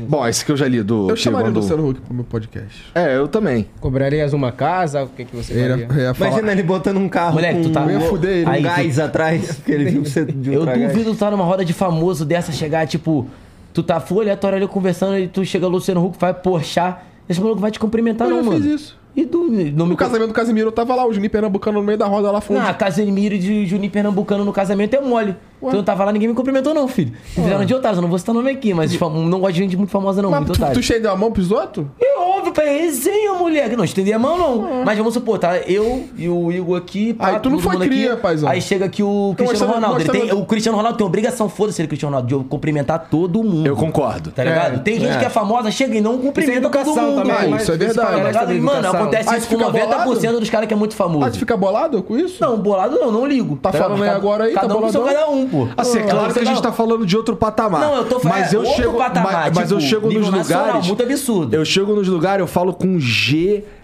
Bom, 0.08 0.26
esse 0.26 0.44
que 0.44 0.50
eu 0.52 0.56
já 0.56 0.66
li 0.66 0.82
do. 0.82 1.10
Eu 1.10 1.16
chamaria 1.16 1.44
o 1.44 1.48
mandou- 1.48 1.62
Luciano 1.62 1.88
Huck 1.88 2.00
pro 2.00 2.14
meu 2.14 2.24
podcast. 2.24 2.84
É, 2.94 3.16
eu 3.16 3.28
também. 3.28 3.66
Cobrarias 3.80 4.32
uma 4.32 4.50
casa? 4.52 5.04
O 5.04 5.08
que, 5.08 5.24
que 5.24 5.36
você 5.36 5.52
Ele 5.52 5.68
faria? 5.86 5.88
ia, 6.00 6.02
ia 6.08 6.14
falar. 6.14 6.30
Imagina 6.30 6.52
ele 6.52 6.62
botando 6.62 6.96
um 6.96 7.08
carro 7.08 7.34
Moleque, 7.34 7.56
com 7.58 7.62
tu 7.64 7.70
tá- 7.70 7.82
um, 7.82 7.90
Eu 7.90 8.00
ia 8.00 8.06
fuder 8.08 8.30
ele. 8.38 8.46
um 8.46 8.50
Aí, 8.50 8.62
tu- 8.62 8.64
gás 8.64 8.98
atrás, 8.98 9.54
porque 9.56 9.72
ele 9.72 9.84
viu 9.90 10.04
você 10.04 10.24
de 10.24 10.52
Eu 10.52 10.64
duvido 10.66 11.12
tu 11.12 11.18
tá 11.18 11.30
numa 11.30 11.44
roda 11.44 11.64
de 11.64 11.72
famoso 11.72 12.24
dessa, 12.24 12.50
chegar, 12.52 12.86
tipo, 12.86 13.26
tu 13.72 13.82
tá 13.82 14.00
full 14.00 14.20
aleatório 14.22 14.56
ali 14.58 14.66
conversando 14.66 15.18
e 15.18 15.28
tu 15.28 15.44
chega 15.44 15.66
Luciano 15.66 16.04
Huck, 16.04 16.18
vai 16.18 16.34
porchar. 16.34 17.06
Esse 17.28 17.40
maluco 17.40 17.60
vai 17.60 17.70
te 17.70 17.78
cumprimentar, 17.78 18.26
Eu 18.26 18.36
não, 18.36 18.44
já 18.44 18.50
mano. 18.50 18.62
fiz 18.64 18.80
isso. 18.80 18.98
E 19.14 19.24
do, 19.24 19.48
não 19.50 19.84
No 19.84 19.86
me 19.86 19.96
casamento 19.96 20.28
do 20.28 20.32
Casimiro, 20.34 20.68
eu 20.68 20.72
tava 20.72 20.94
lá, 20.94 21.04
o 21.06 21.12
Juninho 21.12 21.30
Pernambucano 21.30 21.80
no 21.80 21.84
meio 21.84 21.98
da 21.98 22.06
roda 22.06 22.30
lá 22.30 22.40
fundo. 22.40 22.60
Não, 22.60 22.72
Casemiro 22.74 23.34
e 23.34 23.38
de 23.38 23.66
Juninho 23.66 23.90
Pernambucano 23.90 24.44
no 24.44 24.52
casamento 24.52 24.94
é 24.94 25.00
mole. 25.00 25.34
Tu 25.60 25.76
não 25.76 25.82
tava 25.82 26.04
lá, 26.04 26.12
ninguém 26.12 26.28
me 26.28 26.34
cumprimentou, 26.34 26.72
não, 26.74 26.86
filho. 26.88 27.12
Me 27.36 27.42
fizeram 27.44 27.64
de 27.64 27.74
otário, 27.74 27.98
eu 27.98 28.02
não 28.02 28.08
vou 28.08 28.18
citar 28.18 28.34
nome 28.34 28.50
aqui, 28.50 28.72
mas 28.74 28.94
fam- 28.94 29.10
não 29.10 29.40
gosto 29.40 29.54
de 29.54 29.58
gente 29.60 29.76
muito 29.76 29.90
famosa, 29.90 30.22
não, 30.22 30.30
Mas 30.30 30.40
muito 30.40 30.52
tu, 30.52 30.56
otário. 30.56 30.74
tu 30.74 30.80
estendeu 30.80 31.10
a 31.10 31.16
mão 31.16 31.32
pros 31.32 31.50
outros? 31.50 31.86
É 32.00 32.18
óbvio, 32.18 32.52
pai, 32.52 32.78
resenha, 32.78 33.34
moleque. 33.34 33.74
Não 33.76 33.84
estendi 33.84 34.12
a 34.12 34.18
mão, 34.18 34.36
não. 34.38 34.84
Mas 34.84 34.96
vamos 34.96 35.14
supor, 35.14 35.38
tá? 35.38 35.56
Eu 35.58 36.04
e 36.16 36.28
o 36.28 36.52
Igor 36.52 36.76
aqui. 36.78 37.12
pá, 37.14 37.28
Aí 37.28 37.40
tu 37.40 37.50
não 37.50 37.58
foi 37.58 37.76
cria, 37.78 38.16
paizão. 38.16 38.48
Aí 38.48 38.60
chega 38.62 38.84
aqui 38.84 39.02
o 39.02 39.34
Cristiano 39.36 39.72
mostrando- 39.72 39.74
Ronaldo. 39.74 40.00
Ele 40.00 40.08
tem, 40.28 40.32
o 40.40 40.44
Cristiano 40.46 40.76
Ronaldo 40.78 40.98
tem 40.98 41.06
obrigação, 41.06 41.48
foda-se 41.48 41.80
ele, 41.80 41.88
Cristiano 41.88 42.14
Ronaldo, 42.14 42.38
de 42.42 42.48
cumprimentar 42.48 43.08
todo 43.10 43.42
mundo. 43.42 43.66
Eu 43.66 43.76
concordo. 43.76 44.30
Tá 44.30 44.44
ligado? 44.44 44.76
É, 44.76 44.78
tem 44.78 45.00
gente 45.00 45.16
é. 45.16 45.18
que 45.18 45.24
é 45.24 45.28
famosa, 45.30 45.70
chega 45.70 45.96
e 45.96 46.00
não 46.00 46.18
cumprimenta 46.18 46.68
todo 46.68 46.76
educação 46.78 46.94
mundo. 47.10 47.16
também, 47.22 47.34
mano. 47.34 47.50
mas 47.50 47.62
isso 47.62 47.72
é 47.72 47.76
verdade. 47.76 48.32
Tá 48.32 48.46
Mano, 48.54 48.88
acontece 48.88 49.36
isso 49.36 49.48
com 49.48 49.58
fica 49.58 49.70
90% 49.70 50.38
dos 50.40 50.50
caras 50.50 50.68
que 50.68 50.74
é 50.74 50.76
muito 50.76 50.94
famoso. 50.94 51.24
Ah, 51.24 51.30
tu 51.30 51.38
fica 51.38 51.56
bolado 51.56 52.02
com 52.02 52.16
isso? 52.16 52.42
Não, 52.42 52.56
bolado 52.58 52.98
não, 52.98 53.10
não 53.10 53.26
ligo. 53.26 53.56
Tá 53.56 53.70
ligado? 53.70 53.82
falando 53.88 54.02
aí 54.02 54.08
agora 54.10 54.44
aí, 54.44 54.54
tá 54.54 54.60
Cada 54.62 54.76
um 54.76 54.80
com 54.80 54.90
seu 54.90 55.00
boladão? 55.00 55.20
cada 55.22 55.32
um, 55.32 55.47
pô. 55.50 55.68
Assim, 55.76 55.98
é 55.98 56.04
um 56.04 56.08
claro 56.08 56.32
que 56.32 56.38
a 56.40 56.44
gente 56.44 56.62
tá 56.62 56.72
falando 56.72 57.04
de 57.06 57.16
outro 57.16 57.36
patamar. 57.36 57.80
Não, 57.80 57.94
eu 57.96 58.04
tô 58.04 58.20
falando 58.20 58.38
mas 58.38 58.52
eu 58.52 58.60
outro 58.60 58.74
chego, 58.76 58.98
patamar, 58.98 59.32
mas, 59.32 59.52
mas 59.54 59.70
eu 59.70 59.78
tipo, 59.78 59.88
chego 59.90 60.12
nos 60.12 60.30
nacional, 60.30 60.66
lugares. 60.66 60.86
muito 60.86 61.02
absurdo. 61.02 61.54
Eu 61.54 61.64
chego 61.64 61.94
nos 61.94 62.08
lugares, 62.08 62.40
eu 62.40 62.46
falo 62.46 62.72
com 62.72 62.98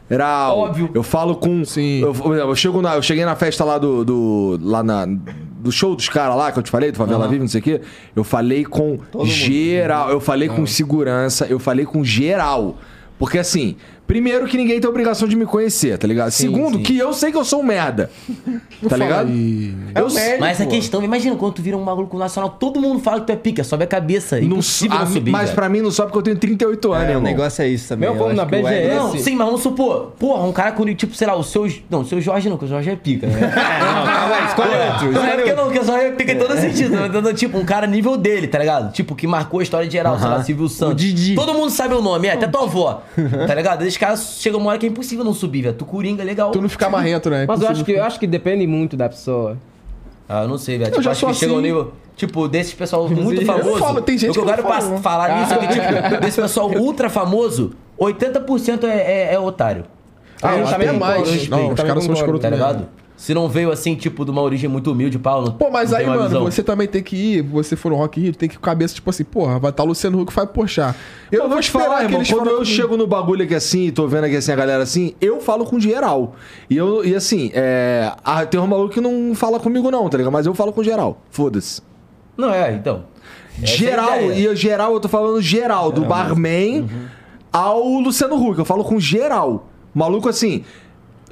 geral. 0.08 0.58
Óbvio. 0.58 0.90
Eu 0.94 1.02
falo 1.02 1.36
com. 1.36 1.64
Sim. 1.64 2.00
Eu, 2.02 2.34
eu 2.34 2.54
chego 2.56 2.80
na- 2.82 2.94
eu 2.96 3.02
cheguei 3.02 3.24
na 3.24 3.34
festa 3.36 3.64
lá 3.64 3.78
do. 3.78 4.04
do 4.04 4.58
lá 4.62 4.82
na. 4.82 5.06
do 5.06 5.72
show 5.72 5.94
dos 5.96 6.08
caras 6.08 6.36
lá, 6.36 6.52
que 6.52 6.58
eu 6.58 6.62
te 6.62 6.70
falei, 6.70 6.92
do 6.92 6.98
Favela 6.98 7.26
Vive, 7.26 7.40
não 7.40 7.48
sei 7.48 7.60
o 7.60 7.64
quê, 7.64 7.80
eu 8.14 8.22
falei 8.22 8.64
com 8.64 8.98
geral, 9.24 10.10
eu 10.10 10.20
falei 10.20 10.48
com 10.48 10.66
segurança, 10.66 11.46
eu 11.46 11.58
falei 11.58 11.84
com 11.86 12.04
geral. 12.04 12.76
Porque 13.18 13.38
assim, 13.38 13.76
primeiro 14.06 14.46
que 14.46 14.56
ninguém 14.56 14.80
tem 14.80 14.88
obrigação 14.88 15.26
de 15.26 15.34
me 15.36 15.46
conhecer, 15.46 15.96
tá 15.98 16.06
ligado? 16.06 16.30
Segundo, 16.30 16.76
sim. 16.78 16.82
que 16.82 16.96
eu 16.98 17.12
sei 17.12 17.30
que 17.32 17.38
eu 17.38 17.44
sou 17.44 17.60
um 17.60 17.62
merda. 17.64 18.10
tá 18.88 18.96
ligado? 18.96 19.28
É 19.94 20.00
Eu 20.00 20.06
o 20.06 20.12
médico, 20.12 20.40
Mas 20.40 20.50
essa 20.52 20.64
pô. 20.64 20.70
questão, 20.70 21.02
imagina 21.02 21.36
quando 21.36 21.54
tu 21.54 21.62
vira 21.62 21.76
um 21.76 21.82
maluco 21.82 22.16
nacional, 22.18 22.50
todo 22.50 22.80
mundo 22.80 23.00
fala 23.00 23.20
que 23.20 23.26
tu 23.26 23.32
é 23.32 23.36
pica, 23.36 23.64
sobe 23.64 23.84
a 23.84 23.86
cabeça. 23.86 24.36
não, 24.40 24.44
impossível 24.58 24.96
a- 24.96 25.00
não 25.00 25.06
subir. 25.12 25.30
mas 25.30 25.42
velho. 25.44 25.54
pra 25.54 25.68
mim 25.68 25.80
não 25.80 25.90
só 25.90 26.04
porque 26.04 26.18
eu 26.18 26.22
tenho 26.22 26.36
38 26.36 26.92
anos, 26.92 27.04
É, 27.04 27.08
o 27.08 27.10
irmão. 27.12 27.22
negócio 27.22 27.62
é 27.62 27.68
isso 27.68 27.88
também. 27.88 28.08
Meu, 28.08 28.18
vamos 28.18 28.32
acho 28.32 28.36
na 28.36 28.42
o 28.42 28.46
BGS. 28.46 28.74
Ed- 28.86 28.94
Não, 28.94 29.16
sim, 29.18 29.34
mas 29.36 29.46
vamos 29.46 29.62
supor, 29.62 30.12
porra, 30.18 30.44
um 30.44 30.52
cara 30.52 30.72
com, 30.72 30.84
tipo, 30.94 31.14
sei 31.14 31.26
lá, 31.26 31.34
o 31.36 31.42
seu. 31.42 31.66
Não, 31.90 32.00
o 32.00 32.04
seu 32.04 32.20
Jorge 32.20 32.48
não, 32.48 32.56
que 32.58 32.64
o 32.66 32.68
Jorge 32.68 32.90
é 32.90 32.96
pica, 32.96 33.26
né? 33.26 33.40
Escolhe 34.48 34.70
outro. 34.70 35.12
Não 35.12 35.24
é 35.24 35.36
porque 35.36 35.52
não, 35.54 35.70
que 35.70 35.78
o 35.78 35.84
Jorge 35.84 36.04
é 36.06 36.10
pica 36.12 36.32
em 36.32 36.38
todo 36.38 36.56
sentido. 36.56 36.96
Mas 36.96 37.10
dando, 37.12 37.32
tipo, 37.34 37.58
um 37.58 37.64
cara 37.64 37.86
nível 37.86 38.16
dele, 38.16 38.46
tá 38.48 38.58
ligado? 38.58 38.92
Tipo, 38.92 39.14
que 39.14 39.26
marcou 39.26 39.60
a 39.60 39.62
história 39.62 39.90
geral, 39.90 40.18
sei 40.18 40.28
lá, 40.28 40.42
Silvio 40.42 40.68
Santos. 40.68 40.96
Didi. 40.96 41.34
Todo 41.34 41.54
mundo 41.54 41.70
sabe 41.70 41.94
o 41.94 42.02
nome, 42.02 42.28
é, 42.28 42.32
até 42.32 42.46
tua 42.46 42.62
avó. 42.64 43.02
Tá 43.46 43.54
ligado? 43.54 43.82
Esses 43.94 43.98
caras 44.00 44.36
chegam 44.40 44.58
uma 44.58 44.70
hora 44.70 44.78
que 44.78 44.86
é 44.86 44.88
impossível 44.88 45.24
não 45.24 45.32
subir, 45.32 45.62
velho. 45.62 45.74
Tu 45.74 45.84
coringa, 45.84 46.20
é 46.22 46.24
legal. 46.26 46.50
Tu 46.50 46.60
não 46.60 46.68
ficar 46.68 46.90
marrento, 46.90 47.30
né? 47.30 47.44
Mas 47.46 47.60
eu 47.62 47.68
acho, 47.68 47.84
que, 47.84 47.92
eu 47.92 48.02
acho 48.02 48.18
que 48.18 48.26
depende 48.26 48.66
muito 48.66 48.96
da 48.96 49.08
pessoa. 49.08 49.56
Ah, 50.28 50.42
eu 50.42 50.48
não 50.48 50.58
sei, 50.58 50.78
velho. 50.78 50.88
Eu 50.88 50.92
Tipo, 50.94 51.02
já 51.02 51.10
acho 51.12 51.20
sou 51.20 51.28
que 51.28 51.36
chega 51.36 51.52
ao 51.52 51.58
assim. 51.58 51.66
nível. 51.68 51.92
Tipo, 52.16 52.48
desses 52.48 52.74
pessoal 52.74 53.08
muito 53.08 53.40
Eu 53.40 53.46
famoso. 53.46 53.78
falo, 53.78 54.00
tem 54.00 54.18
gente 54.18 54.30
o 54.30 54.32
que 54.32 54.38
eu 54.40 54.44
quero 54.46 54.64
pas- 54.64 54.88
não. 54.88 55.00
falar 55.00 55.38
nisso 55.40 55.54
é 55.54 55.58
que, 55.58 55.66
tipo, 55.68 56.20
desse 56.20 56.40
pessoal 56.40 56.70
ultra 56.72 57.08
famoso, 57.08 57.72
80% 57.96 58.82
é, 58.84 58.88
é, 59.30 59.34
é 59.34 59.38
otário. 59.38 59.84
Ah, 60.42 60.54
eu 60.56 60.60
Eu 60.64 60.66
também 60.68 60.88
é 60.88 60.92
mais. 60.92 61.48
Não, 61.48 61.68
os 61.72 61.80
caras 61.80 62.02
são 62.04 62.14
escrotos 62.14 62.40
Tá 62.42 62.50
mesmo. 62.50 62.64
ligado? 62.66 62.88
Se 63.16 63.32
não 63.32 63.48
veio 63.48 63.70
assim, 63.70 63.94
tipo, 63.94 64.24
de 64.24 64.30
uma 64.32 64.42
origem 64.42 64.68
muito 64.68 64.90
humilde, 64.90 65.18
pau, 65.18 65.42
não 65.42 65.52
Pô, 65.52 65.70
mas 65.70 65.92
não 65.92 65.98
aí, 65.98 66.06
mano, 66.06 66.24
visão. 66.24 66.44
você 66.44 66.62
também 66.64 66.88
tem 66.88 67.00
que 67.02 67.14
ir, 67.14 67.42
você 67.42 67.76
for 67.76 67.90
no 67.90 67.96
Rock 67.96 68.20
Rio, 68.20 68.34
tem 68.34 68.48
que 68.48 68.58
cabeça, 68.58 68.92
tipo 68.94 69.08
assim, 69.08 69.22
porra, 69.22 69.58
vai 69.58 69.70
estar 69.70 69.84
Luciano 69.84 70.20
Huck 70.20 70.32
vai 70.34 70.46
puxar. 70.46 70.96
Eu 71.30 71.48
vou 71.48 71.60
te 71.60 71.70
falar, 71.70 72.02
irmão, 72.02 72.22
quando 72.28 72.50
eu 72.50 72.64
chego 72.64 72.96
no 72.96 73.06
bagulho 73.06 73.44
aqui 73.44 73.54
assim, 73.54 73.86
e 73.86 73.92
tô 73.92 74.08
vendo 74.08 74.24
aqui 74.24 74.36
assim 74.36 74.50
a 74.50 74.56
galera 74.56 74.82
assim, 74.82 75.14
eu 75.20 75.40
falo 75.40 75.64
com 75.64 75.78
geral. 75.78 76.34
E, 76.68 76.76
eu, 76.76 77.04
e 77.04 77.14
assim, 77.14 77.52
é, 77.54 78.12
ah, 78.24 78.44
tem 78.44 78.58
um 78.58 78.66
maluco 78.66 78.92
que 78.94 79.00
não 79.00 79.32
fala 79.34 79.60
comigo 79.60 79.90
não, 79.92 80.08
tá 80.08 80.18
ligado? 80.18 80.32
Mas 80.32 80.46
eu 80.46 80.54
falo 80.54 80.72
com 80.72 80.82
geral. 80.82 81.22
Foda-se. 81.30 81.80
Não, 82.36 82.52
é, 82.52 82.72
então. 82.74 83.04
Essa 83.62 83.72
é 83.72 83.76
Geral, 83.76 84.16
ideia. 84.16 84.34
e 84.34 84.44
eu, 84.44 84.56
geral, 84.56 84.92
eu 84.92 84.98
tô 85.00 85.08
falando 85.08 85.40
geral, 85.40 85.92
do 85.92 86.00
barman 86.00 86.88
ao 87.52 87.84
Luciano 88.00 88.34
Huck. 88.34 88.58
Eu 88.58 88.64
falo 88.64 88.82
com 88.82 88.98
geral. 88.98 89.68
Maluco 89.94 90.28
assim, 90.28 90.64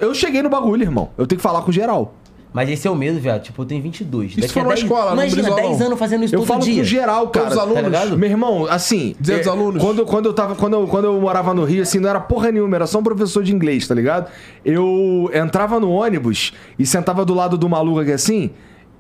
eu 0.03 0.15
cheguei 0.15 0.43
no 0.43 0.49
bagulho, 0.51 0.83
irmão. 0.83 1.11
Eu 1.17 1.27
tenho 1.27 1.39
que 1.39 1.43
falar 1.43 1.63
com 1.63 1.73
geral. 1.73 2.15
Mas 2.55 2.69
esse 2.69 2.87
é 2.87 2.91
o 2.91 2.95
medo, 2.95 3.19
viado. 3.19 3.41
Tipo, 3.43 3.63
eu 3.63 3.67
tenho 3.67 3.83
22. 3.83 4.37
Isso 4.37 4.53
for 4.53 4.63
numa 4.63 4.75
escola, 4.75 5.07
num 5.13 5.23
Imagina, 5.23 5.43
brisolão. 5.43 5.69
10 5.71 5.81
anos 5.81 5.99
fazendo 5.99 6.25
isso 6.25 6.35
Eu 6.35 6.41
todo 6.41 6.49
falo 6.49 6.61
dia. 6.61 6.77
com 6.77 6.85
geral, 6.85 7.29
cara. 7.29 7.47
Todos 7.47 7.57
os 7.57 7.59
alunos. 7.63 7.83
Tá 7.83 7.89
ligado? 7.89 8.19
Meu 8.19 8.29
irmão, 8.29 8.67
assim. 8.69 9.17
200 9.19 9.49
alunos. 9.49 9.83
Quando, 9.83 10.05
quando 10.05 10.27
eu 10.27 10.35
tava. 10.35 10.55
Quando 10.55 10.75
eu, 10.75 10.87
quando 10.87 11.05
eu 11.07 11.19
morava 11.19 11.55
no 11.55 11.65
Rio, 11.65 11.81
assim, 11.83 11.99
não 11.99 12.11
era 12.11 12.21
porra 12.21 12.53
nenhuma, 12.53 12.77
era 12.77 12.87
só 12.87 12.99
um 12.99 13.03
professor 13.03 13.43
de 13.43 13.55
inglês, 13.55 13.89
tá 13.89 13.95
ligado? 13.95 14.31
Eu 14.63 15.31
entrava 15.33 15.81
no 15.81 15.91
ônibus 15.91 16.53
e 16.79 16.85
sentava 16.85 17.25
do 17.25 17.33
lado 17.33 17.57
do 17.57 17.69
maluco 17.71 18.01
aqui 18.01 18.13
assim. 18.13 18.51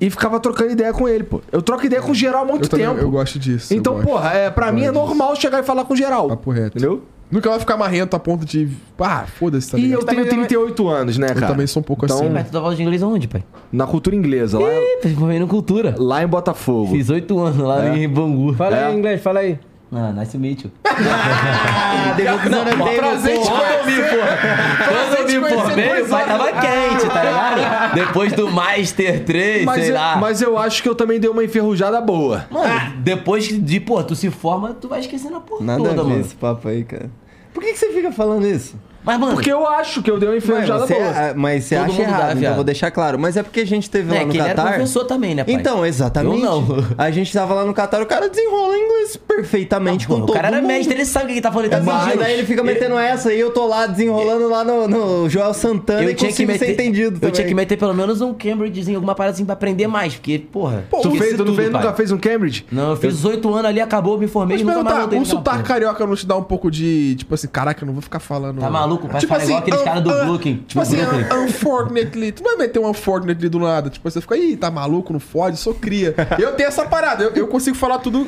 E 0.00 0.08
ficava 0.10 0.40
trocando 0.40 0.72
ideia 0.72 0.92
com 0.94 1.06
ele, 1.06 1.22
pô. 1.22 1.42
Eu 1.52 1.60
troco 1.62 1.84
ideia 1.84 2.00
com 2.00 2.12
geral 2.14 2.42
há 2.42 2.44
muito 2.46 2.64
Eu 2.64 2.68
também, 2.70 2.88
tempo. 2.88 3.00
eu 3.00 3.10
gosto 3.10 3.38
disso. 3.38 3.72
eu 3.72 3.78
Então, 3.78 3.92
gosto. 3.94 4.06
porra, 4.08 4.30
é, 4.32 4.50
pra 4.50 4.72
mim 4.72 4.84
é 4.84 4.90
normal 4.90 5.36
chegar 5.36 5.60
e 5.60 5.62
falar 5.62 5.84
com 5.84 5.94
geral. 5.94 6.26
Papo 6.28 6.50
reto. 6.50 6.78
Entendeu? 6.78 7.02
Nunca 7.32 7.48
vai 7.48 7.58
ficar 7.58 7.76
marrento 7.78 8.14
a 8.14 8.18
ponto 8.20 8.44
de. 8.44 8.68
Ah, 9.00 9.24
foda-se, 9.26 9.70
tá 9.70 9.78
E 9.78 9.80
ligado? 9.82 10.00
eu 10.02 10.06
tenho 10.06 10.28
38 10.28 10.88
anos, 10.88 11.16
né, 11.18 11.28
cara? 11.28 11.46
também 11.48 11.66
sou 11.66 11.80
um 11.80 11.84
pouco 11.84 12.04
assim. 12.04 12.28
Mas 12.28 12.50
tu 12.50 12.58
aula 12.58 12.76
de 12.76 12.82
inglês 12.82 13.02
aonde, 13.02 13.26
pai? 13.26 13.42
Na 13.72 13.86
cultura 13.86 14.14
inglesa, 14.14 14.58
lá, 14.58 14.68
Ih, 14.68 14.98
tá 15.02 15.08
envolvendo 15.08 15.46
cultura. 15.46 15.94
lá 15.98 16.22
em 16.22 16.26
Botafogo. 16.26 16.90
Fiz 16.92 17.08
8 17.08 17.38
anos 17.40 17.56
lá 17.58 17.86
É. 17.88 17.96
em 17.98 18.08
Bangu. 18.08 18.52
Fala 18.54 18.76
É. 18.76 18.84
aí 18.86 18.94
em 18.94 18.98
inglês, 18.98 19.22
fala 19.22 19.40
aí. 19.40 19.58
Ah, 19.94 20.10
nice 20.12 20.32
to 20.32 20.38
meet 20.38 20.64
you. 20.64 20.70
Ah, 20.86 22.14
devo 22.16 22.48
Não, 22.48 22.96
prazer 22.96 23.38
te 23.38 23.46
Quando 23.46 23.62
eu 23.62 23.84
me 23.84 23.92
for- 24.02 24.88
Quando 24.88 25.14
eu 25.18 25.40
me 25.42 25.48
formei, 25.50 26.02
o 26.02 26.08
pai 26.08 26.24
tava 26.26 26.52
quente, 26.52 27.06
tá 27.12 27.22
ligado? 27.24 27.92
Depois 27.94 28.32
do 28.32 28.50
Master 28.50 29.24
3, 29.24 29.64
Mas 29.66 29.80
sei 29.82 29.90
eu, 29.90 29.94
lá. 29.94 30.16
mas 30.16 30.40
eu 30.40 30.56
acho 30.56 30.82
que 30.82 30.88
eu 30.88 30.94
também 30.94 31.20
dei 31.20 31.28
uma 31.28 31.44
enferrujada 31.44 32.00
boa. 32.00 32.46
Mano, 32.50 32.92
depois 33.00 33.44
de, 33.48 33.80
pô, 33.80 34.02
tu 34.02 34.14
se 34.16 34.30
forma, 34.30 34.72
tu 34.72 34.88
vai 34.88 35.00
esquecendo 35.00 35.36
a 35.36 35.40
porra 35.40 35.62
Nada 35.64 35.78
toda, 35.84 36.00
a 36.00 36.04
ver 36.04 36.10
mano. 36.10 36.20
esse 36.22 36.34
papo 36.36 36.68
aí, 36.68 36.84
cara. 36.84 37.10
Por 37.52 37.62
que, 37.62 37.72
que 37.72 37.78
você 37.78 37.92
fica 37.92 38.12
falando 38.12 38.46
isso? 38.46 38.76
Mas, 39.04 39.18
mano, 39.18 39.34
Porque 39.34 39.52
eu 39.52 39.66
acho 39.66 40.02
que 40.02 40.10
eu 40.10 40.18
dei 40.18 40.28
uma 40.28 40.34
Mas 40.36 40.44
enferrujada 40.44 40.86
você, 40.86 40.94
boa. 40.94 41.06
ah, 41.10 41.32
mas 41.34 41.64
você 41.64 41.74
Todo 41.76 41.84
acha 41.84 41.92
mundo 41.94 42.02
dá, 42.04 42.08
errado, 42.10 42.24
então 42.28 42.38
viado. 42.40 42.52
eu 42.52 42.54
vou 42.56 42.64
deixar 42.64 42.90
claro. 42.90 43.18
Mas 43.18 43.36
é 43.36 43.42
porque 43.42 43.60
a 43.60 43.66
gente 43.66 43.90
teve 43.90 44.10
lá 44.12 44.20
é 44.20 44.24
no 44.24 44.30
que 44.30 44.36
ele 44.38 44.44
era 44.46 44.54
Catar. 44.54 44.72
professor 44.74 45.04
também, 45.04 45.34
né, 45.34 45.44
pai? 45.44 45.54
Então, 45.54 45.84
exatamente. 45.84 46.42
Eu 46.44 46.50
não. 46.62 46.66
A 46.96 47.10
gente 47.10 47.32
tava 47.32 47.54
lá 47.54 47.64
no 47.64 47.74
Catar, 47.74 48.00
o 48.02 48.06
cara 48.06 48.28
desenrola 48.28 48.76
inglês 48.76 49.16
perfeitamente 49.16 50.06
Pô, 50.06 50.14
com 50.16 50.20
o 50.22 50.26
todo 50.26 50.34
cara 50.36 50.48
era 50.48 50.56
mundo. 50.58 50.66
mestre, 50.68 50.94
ele 50.94 51.04
sabe 51.04 51.24
o 51.24 51.28
que 51.28 51.32
ele 51.34 51.40
tá 51.40 51.50
falando. 51.50 51.66
Ele 51.66 51.76
tá 51.76 51.82
Mas 51.82 52.04
fingindo. 52.04 52.18
daí 52.22 52.32
ele 52.34 52.46
fica 52.46 52.62
metendo 52.62 52.96
essa 52.98 53.32
e 53.32 53.40
eu 53.40 53.50
tô 53.50 53.66
lá 53.66 53.86
desenrolando 53.86 54.48
lá 54.48 54.62
no, 54.64 54.86
no 54.88 55.28
Joel 55.28 55.52
Santana 55.54 56.08
e 56.10 56.14
consigo 56.14 56.52
ser 56.56 56.70
entendido 56.70 57.16
eu 57.16 57.20
também. 57.20 57.30
tinha 57.32 57.46
que 57.46 57.54
meter 57.54 57.76
pelo 57.76 57.94
menos 57.94 58.20
um 58.20 58.32
Cambridgezinho, 58.32 58.96
alguma 58.98 59.14
parada 59.14 59.34
assim 59.34 59.44
pra 59.44 59.54
aprender 59.54 59.86
mais, 59.88 60.14
porque, 60.14 60.38
porra. 60.38 60.84
tu 61.02 61.10
fez, 61.12 61.32
tu 61.32 61.38
não 61.38 61.44
tudo, 61.46 61.54
fez, 61.56 61.70
pai. 61.70 61.80
nunca 61.82 61.94
fez 61.94 62.12
um 62.12 62.18
Cambridge? 62.18 62.64
Não, 62.70 62.90
eu 62.90 62.96
fiz 62.96 63.14
18 63.16 63.52
anos 63.52 63.64
ali, 63.66 63.80
acabou, 63.80 64.16
me 64.18 64.26
formei 64.28 64.56
Mas 64.58 64.62
e 64.62 64.64
nunca 64.64 64.82
mais 64.82 65.12
um 65.12 65.24
sotaque 65.24 65.64
carioca 65.64 66.06
não 66.06 66.14
te 66.14 66.26
dá 66.26 66.36
um 66.36 66.42
pouco 66.44 66.70
de. 66.70 67.16
Tipo 67.16 67.34
assim, 67.34 67.48
caraca, 67.48 67.82
eu 67.82 67.86
não 67.86 67.92
vou 67.94 68.02
ficar 68.02 68.20
falando. 68.20 68.60
Tá 68.60 68.70
maluco? 68.70 68.91
Vai 68.98 69.20
Tipo 69.20 69.32
falar 69.32 69.44
igual 69.44 69.58
aqueles 69.60 69.80
um- 69.80 69.84
caras 69.84 70.02
do 70.02 70.10
um- 70.12 70.24
Brooklyn. 70.26 70.64
Tipo 70.66 70.80
assim, 70.80 70.96
un- 71.00 71.44
unfortunately. 71.44 72.32
Tu 72.32 72.42
vai 72.42 72.56
meter 72.56 72.78
um 72.80 72.88
unfortunately 72.88 73.48
do 73.48 73.58
nada. 73.58 73.90
Tipo, 73.90 74.10
você 74.10 74.20
fica, 74.20 74.36
ih, 74.36 74.56
tá 74.56 74.70
maluco, 74.70 75.12
não 75.12 75.20
fode, 75.20 75.56
sou 75.56 75.74
cria. 75.74 76.14
eu 76.38 76.52
tenho 76.52 76.68
essa 76.68 76.84
parada, 76.84 77.24
eu, 77.24 77.30
eu 77.32 77.46
consigo 77.48 77.76
falar 77.76 77.98
tudo 77.98 78.26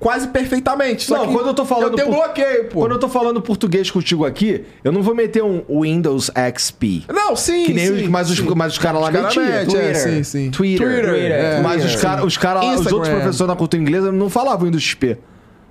quase 0.00 0.28
perfeitamente. 0.28 1.04
Só 1.04 1.18
Não, 1.24 1.32
quando 1.32 1.46
eu 1.46 1.54
tô 1.54 1.64
falando 1.64 1.92
Eu 1.92 1.96
tenho 1.96 2.08
por- 2.08 2.16
bloqueio, 2.16 2.64
pô. 2.66 2.80
Quando 2.80 2.92
eu 2.92 2.98
tô 2.98 3.08
falando 3.08 3.40
português 3.40 3.90
contigo 3.90 4.26
aqui, 4.26 4.64
eu 4.82 4.92
não 4.92 5.02
vou 5.02 5.14
meter 5.14 5.42
um 5.42 5.62
Windows 5.80 6.30
XP. 6.34 7.04
Não, 7.08 7.34
sim. 7.34 7.64
Que 7.64 7.72
nem 7.72 7.86
sim, 7.86 8.02
os, 8.02 8.08
mas, 8.08 8.28
os, 8.30 8.40
mas 8.40 8.72
os 8.72 8.78
caras 8.78 9.00
lá 9.00 9.10
cara 9.10 9.24
metiam. 9.28 9.44
mete, 9.46 9.56
é, 9.56 9.64
Twitter. 9.64 9.96
sim, 9.96 10.22
sim. 10.24 10.50
Twitter. 10.50 10.88
é, 11.08 11.60
mas 11.62 11.80
Twitter, 11.80 11.94
os 11.96 12.02
caras, 12.02 12.24
os, 12.24 12.36
cara, 12.36 12.60
lá- 12.60 12.74
os 12.74 12.92
outros 12.92 13.08
professores 13.08 13.48
na 13.48 13.56
cultura 13.56 13.80
inglesa 13.82 14.12
não 14.12 14.28
falavam 14.28 14.66
Windows 14.66 14.82
XP. 14.82 15.16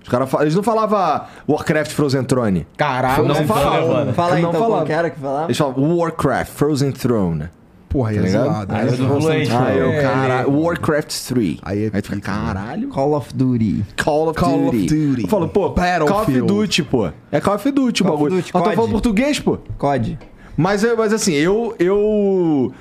Os 0.04 0.10
cara, 0.10 0.28
fa- 0.28 0.42
eles 0.42 0.54
não 0.56 0.62
falavam 0.64 1.22
Warcraft 1.48 1.92
Frozen 1.94 2.24
Throne. 2.26 2.68
Caralho, 2.78 3.24
Não 3.26 3.36
Frozen 3.36 3.48
falavam. 3.48 3.72
Throne 3.72 3.86
é 3.94 3.96
foda. 4.00 4.14
Fala 4.14 4.36
aí 4.36 4.42
não 4.42 4.50
então 4.50 4.62
falavam. 4.62 4.78
qual 4.80 4.86
que 4.86 4.92
era 4.94 5.10
que 5.10 5.20
falava. 5.20 5.46
Eles 5.46 5.58
falavam 5.58 5.98
Warcraft 5.98 6.52
Frozen 6.52 6.92
Throne. 6.92 7.50
Porra, 7.90 8.10
aí 8.10 8.18
é 8.18 8.22
Tá 8.22 8.26
ligado? 8.28 8.44
zoado. 8.46 8.76
Aí 8.76 8.82
é 8.88 8.90
zoado. 8.90 9.22
fluente, 9.22 9.52
Aí 9.54 9.78
eu, 9.78 9.92
É, 9.92 10.02
caralho, 10.02 10.62
Warcraft 10.64 11.14
3. 11.28 11.58
Aí 11.62 11.84
é 11.86 11.92
Aí 11.94 12.02
tu 12.02 12.10
fica, 12.16 12.32
mano. 12.32 12.46
caralho. 12.54 12.88
Call 12.90 13.14
of 13.16 13.34
Duty. 13.36 13.86
Call 14.04 14.30
of 14.30 14.40
Call 14.40 14.68
of 14.68 14.78
Duty. 14.78 14.96
Duty. 15.08 15.22
Eu 15.24 15.28
falo, 15.30 15.48
pô, 15.48 15.70
Call 15.72 16.22
of. 16.22 16.42
Duty, 16.42 16.84
pô. 16.84 17.10
É 17.32 17.40
Call 17.40 17.56
of 17.56 17.72
Duty 17.72 18.02
o 18.02 18.06
Call 18.06 18.16
of 18.16 18.24
bagulho. 18.24 18.36
Duty, 18.42 18.50
Eu 18.54 18.60
tô 18.60 18.64
COD. 18.66 18.76
falando 18.76 18.92
português, 18.92 19.40
pô. 19.40 19.58
COD. 19.78 20.18
Mas, 20.58 20.84
é- 20.84 20.96
mas 20.96 21.14
assim, 21.14 21.34
eu, 21.34 21.76
eu. 21.80 22.74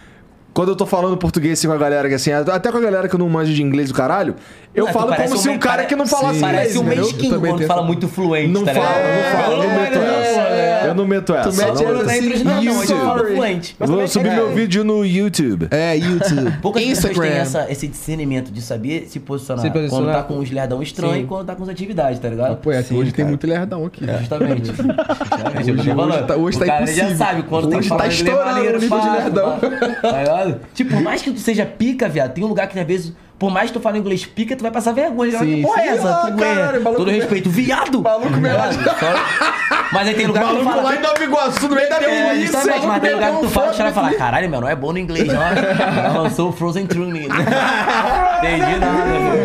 Quando 0.54 0.68
eu 0.70 0.76
tô 0.76 0.84
falando 0.84 1.16
português 1.16 1.58
assim, 1.58 1.66
com 1.66 1.72
a 1.74 1.78
galera, 1.78 2.08
que 2.08 2.14
assim, 2.14 2.30
até 2.32 2.70
com 2.70 2.76
a 2.76 2.80
galera 2.80 3.08
que 3.08 3.14
eu 3.14 3.18
não 3.18 3.28
manjo 3.28 3.54
de 3.54 3.62
inglês 3.62 3.88
do 3.88 3.94
caralho, 3.94 4.34
eu 4.74 4.84
Não, 4.84 4.90
é 4.90 4.92
falo 4.92 5.14
como 5.14 5.36
se 5.36 5.48
um 5.48 5.52
um 5.52 5.58
cara 5.58 5.76
pare- 5.76 5.88
que 5.88 5.96
não 5.96 6.06
falasse 6.06 6.38
Sim. 6.38 6.44
inglês. 6.46 6.56
Parece 6.56 6.78
um 6.78 6.84
também 7.30 7.40
quando 7.50 7.56
tenho 7.58 7.68
fala 7.68 7.82
muito 7.82 8.08
fluente, 8.08 8.48
Não 8.48 8.64
tá 8.64 8.72
fala, 8.74 8.86
não 8.86 9.40
fala, 9.42 9.54
eu 9.54 9.68
não 9.68 9.74
meto 9.80 9.98
essa. 9.98 10.52
Eu 10.86 10.94
não 10.94 11.06
meto 11.06 11.34
essa. 11.34 11.50
Tu 11.50 11.56
mete 11.56 11.66
não. 11.66 11.72
essa 11.74 11.82
Não 11.84 12.00
os 12.00 12.08
assim, 12.08 12.44
não, 12.44 12.54
mas 12.54 12.66
eu 12.90 12.96
YouTube. 12.96 13.00
falo 13.06 13.26
fluente. 13.26 13.76
Eu 13.78 13.86
vou 13.86 14.08
subir 14.08 14.28
é- 14.28 14.34
meu 14.34 14.54
vídeo 14.54 14.82
no 14.84 15.04
YouTube. 15.06 15.68
É, 15.70 15.96
YouTube. 15.96 16.52
Poucas 16.60 16.82
pessoas 16.84 17.18
têm 17.18 17.30
essa, 17.30 17.66
esse 17.70 17.86
discernimento 17.86 18.50
de 18.50 18.60
saber 18.62 19.06
se 19.08 19.20
posicionar, 19.20 19.62
Se 19.64 19.70
posicionar. 19.70 20.04
quando 20.04 20.14
tá 20.16 20.22
com 20.22 20.38
os 20.40 20.50
lerdão 20.50 20.82
estranhos 20.82 21.16
Sim. 21.16 21.22
e 21.22 21.26
quando 21.26 21.46
tá 21.46 21.54
com 21.54 21.62
as 21.62 21.68
atividades, 21.68 22.18
tá 22.18 22.28
ligado? 22.28 22.56
Pô, 22.56 22.72
é, 22.72 22.84
hoje 22.92 23.12
tem 23.12 23.24
muito 23.24 23.46
lerdão 23.46 23.84
aqui. 23.86 24.04
Justamente. 24.18 24.66
Justamente, 24.74 25.70
Hoje- 25.72 25.92
hoje 25.92 26.22
tá- 26.26 26.36
hoje 26.36 26.56
o 26.56 26.60
tá 26.60 26.66
cara 26.66 26.82
ele 26.84 26.92
já 26.92 27.02
impossível. 27.04 27.26
sabe 27.26 27.42
quando 27.44 27.62
tem 27.62 27.70
que 27.70 27.76
Hoje 27.78 27.88
falar 27.88 28.02
tá 28.02 28.08
estourando 28.08 28.60
o 28.60 28.78
nível 28.80 29.00
de 29.00 29.08
lerdão. 29.10 29.58
Tá 30.02 30.18
ligado? 30.18 30.60
Tipo, 30.74 30.90
por 30.94 31.02
mais 31.02 31.22
que 31.22 31.30
tu 31.30 31.40
seja 31.40 31.64
pica, 31.66 32.08
viado, 32.08 32.32
tem 32.32 32.42
um 32.44 32.48
lugar 32.48 32.66
que 32.68 32.78
às 32.78 32.86
vezes, 32.86 33.12
por 33.42 33.50
mais 33.50 33.70
que 33.72 33.76
tu 33.76 33.82
fale 33.82 33.98
inglês 33.98 34.24
pica, 34.24 34.54
tu 34.54 34.62
vai 34.62 34.70
passar 34.70 34.92
vergonha. 34.92 35.36
Sim, 35.36 35.56
que 35.56 35.62
porra 35.62 35.82
é 35.82 35.86
essa? 35.88 36.08
Ah, 36.08 36.30
Tu 36.30 36.36
caralho, 36.36 36.76
é, 36.76 36.78
maluco 36.78 36.94
todo 36.94 37.10
me- 37.10 37.18
respeito, 37.18 37.50
viado! 37.50 38.00
Maluco 38.00 38.30
me- 38.36 38.48
ligado? 38.48 38.72
Só- 38.84 39.82
Mas 39.92 40.06
aí 40.06 40.14
tem 40.14 40.26
lugar 40.28 40.44
que 40.44 40.48
tu 40.50 40.54
Maluco 40.64 40.70
fala... 40.76 40.82
lá 40.90 40.94
em 40.96 41.00
Nova 41.00 41.24
Iguaçu, 41.24 41.68
no 41.68 41.74
meio 41.74 41.88
da 41.90 41.96
É, 41.96 41.98
delícia. 42.34 42.46
justamente, 42.60 42.86
mas 42.86 43.02
tem 43.02 43.12
lugar 43.14 43.32
que 43.32 43.40
tu 43.40 43.48
fala, 43.48 43.70
os 43.72 43.76
caras 43.76 43.92
foda-se. 43.94 44.14
falam, 44.14 44.18
caralho, 44.30 44.48
meu, 44.48 44.60
não 44.60 44.68
é 44.68 44.76
bom 44.76 44.92
no 44.92 44.98
inglês, 45.00 45.26
não. 45.26 45.42
Ela 45.42 46.20
lançou 46.20 46.50
o 46.50 46.52
Frozen 46.52 46.86
Throne. 46.86 47.26
Entendi 48.38 48.76
nada, 48.78 49.04
mano. 49.18 49.42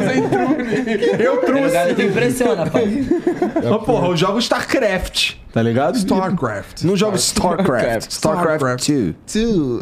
Eu 1.20 1.38
Tem 1.38 1.56
lugar 1.64 1.72
trouxe. 1.86 1.96
que 1.96 2.04
impressiona, 2.04 2.66
pai. 2.70 3.04
Porra, 3.84 4.08
eu 4.10 4.16
jogo 4.18 4.38
StarCraft, 4.40 5.34
tá 5.58 5.64
ligado? 5.64 5.96
StarCraft. 5.96 6.84
Não 6.84 6.96
jogo 6.96 7.16
StarCraft. 7.16 8.12
StarCraft 8.12 8.88
2. 8.88 9.16
Two. 9.26 9.80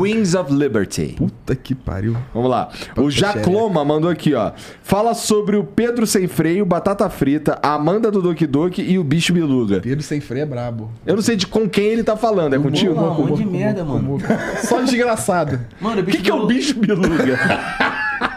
Wings 0.00 0.34
of 0.34 0.52
Liberty. 0.52 1.14
Puta 1.16 1.54
que 1.54 1.76
pariu. 1.76 2.16
Vamos 2.34 2.50
lá. 2.50 2.70
O 2.96 3.08
Jacloma 3.08 3.84
mandou 3.84 4.10
aqui, 4.10 4.34
ó. 4.34 4.50
Fala 4.82 5.14
sobre 5.14 5.54
o 5.54 5.62
Pedro 5.62 6.08
Sem 6.08 6.26
Freio, 6.26 6.66
Batata 6.66 7.08
Frita, 7.08 7.56
a 7.62 7.74
Amanda 7.74 8.10
do 8.10 8.20
Doki 8.20 8.48
Doki 8.48 8.82
e 8.82 8.98
o 8.98 9.04
Bicho 9.04 9.32
Biluga. 9.32 9.80
Pedro 9.80 10.02
sem 10.02 10.20
freio 10.20 10.42
é 10.42 10.46
brabo. 10.46 10.90
Eu 11.06 11.14
não 11.14 11.22
sei 11.22 11.36
de 11.36 11.46
com 11.46 11.68
quem 11.68 11.84
ele 11.84 12.02
tá 12.02 12.16
falando. 12.16 12.54
É 12.54 12.58
contigo? 12.58 12.94
Pô, 12.94 13.00
um 13.00 13.26
monte 13.28 13.44
de 13.44 13.46
merda, 13.46 13.84
mano. 13.84 14.18
Só 14.64 14.80
desgraçado. 14.80 15.60
Mano, 15.80 16.02
o 16.02 16.04
que, 16.04 16.18
que 16.18 16.30
é 16.30 16.34
o 16.34 16.46
Bicho 16.46 16.80
Biluga? 16.80 17.38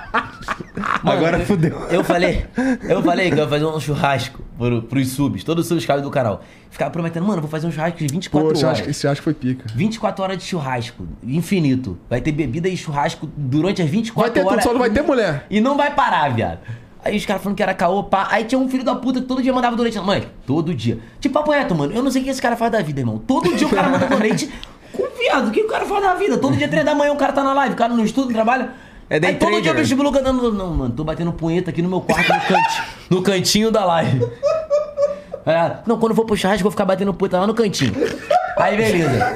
Mano, 1.03 1.17
Agora 1.17 1.37
eu- 1.39 1.45
fudeu. 1.45 1.79
Eu 1.89 2.03
falei, 2.03 2.45
eu 2.87 3.01
falei 3.01 3.29
que 3.29 3.35
eu 3.35 3.43
ia 3.43 3.47
fazer 3.49 3.65
um 3.65 3.79
churrasco 3.79 4.41
pro, 4.57 4.81
pros 4.83 5.09
subs, 5.09 5.43
todos 5.43 5.63
os 5.65 5.67
subscribers 5.69 6.03
do 6.03 6.11
canal. 6.11 6.41
Ficava 6.69 6.91
prometendo, 6.91 7.25
mano, 7.25 7.41
vou 7.41 7.49
fazer 7.49 7.65
um 7.67 7.71
churrasco 7.71 7.97
de 7.97 8.07
24 8.07 8.53
Pô, 8.59 8.65
horas. 8.67 8.87
esse 8.87 9.07
que 9.07 9.21
foi 9.21 9.33
pica. 9.33 9.65
24 9.73 10.23
horas 10.23 10.37
de 10.37 10.43
churrasco, 10.43 11.07
infinito. 11.23 11.97
Vai 12.09 12.21
ter 12.21 12.31
bebida 12.31 12.67
e 12.69 12.77
churrasco 12.77 13.27
durante 13.35 13.81
as 13.81 13.89
24 13.89 14.21
Vai 14.21 14.31
ter 14.31 14.41
tudo, 14.41 14.51
horas. 14.51 14.63
só 14.63 14.71
não 14.73 14.79
vai 14.79 14.89
ter 14.89 15.01
mulher. 15.01 15.45
E 15.49 15.59
não 15.59 15.75
vai 15.75 15.93
parar, 15.93 16.29
viado. 16.29 16.59
Aí 17.03 17.15
os 17.15 17.25
caras 17.25 17.41
falando 17.41 17.55
que 17.55 17.63
era 17.63 17.73
caô, 17.73 18.03
pá. 18.03 18.27
Aí 18.31 18.43
tinha 18.43 18.59
um 18.59 18.67
filho 18.69 18.83
da 18.83 18.93
puta 18.95 19.21
que 19.21 19.27
todo 19.27 19.41
dia 19.41 19.53
mandava 19.53 19.75
donate. 19.75 19.97
Mãe, 19.99 20.27
todo 20.45 20.73
dia. 20.73 20.99
Tipo, 21.21 21.33
papo 21.35 21.51
reto, 21.51 21.73
mano. 21.73 21.93
Eu 21.93 22.03
não 22.03 22.11
sei 22.11 22.21
o 22.21 22.25
que 22.25 22.31
esse 22.31 22.41
cara 22.41 22.57
faz 22.57 22.71
da 22.71 22.81
vida, 22.81 22.99
irmão. 22.99 23.17
Todo 23.17 23.55
dia 23.55 23.65
o 23.65 23.69
cara 23.69 23.87
manda 23.89 24.05
donate. 24.07 24.51
Com 24.93 25.03
viado, 25.19 25.49
o 25.49 25.51
que 25.51 25.61
o 25.61 25.67
cara 25.67 25.85
faz 25.85 26.01
da 26.01 26.15
vida? 26.15 26.37
Todo 26.37 26.55
dia, 26.57 26.67
três 26.67 26.83
da 26.85 26.95
manhã, 26.95 27.11
o 27.11 27.17
cara 27.17 27.31
tá 27.33 27.43
na 27.43 27.53
live, 27.53 27.73
o 27.75 27.77
cara 27.77 27.93
não 27.93 28.03
estuda, 28.03 28.27
não 28.27 28.33
trabalha. 28.33 28.71
É 29.09 29.19
day 29.19 29.31
Aí 29.31 29.35
todo 29.37 29.51
dia 29.51 29.59
o 29.59 29.63
trader. 29.63 29.83
bicho 29.83 29.95
Biluca 29.95 30.21
dando. 30.21 30.51
Não, 30.51 30.73
mano, 30.73 30.93
tô 30.93 31.03
batendo 31.03 31.31
punheta 31.31 31.69
aqui 31.69 31.81
no 31.81 31.89
meu 31.89 32.01
quarto, 32.01 32.27
no, 32.33 32.41
canti, 32.41 32.83
no 33.09 33.21
cantinho 33.21 33.71
da 33.71 33.85
live. 33.85 34.21
É, 35.45 35.77
não, 35.85 35.97
quando 35.97 36.11
eu 36.11 36.15
for 36.15 36.25
pro 36.25 36.35
churrasco, 36.35 36.59
eu 36.59 36.63
vou 36.63 36.71
ficar 36.71 36.83
batendo 36.85 37.13
punheta 37.13 37.39
lá 37.39 37.47
no 37.47 37.53
cantinho. 37.53 37.93
Aí, 38.57 38.75
beleza. 38.75 39.35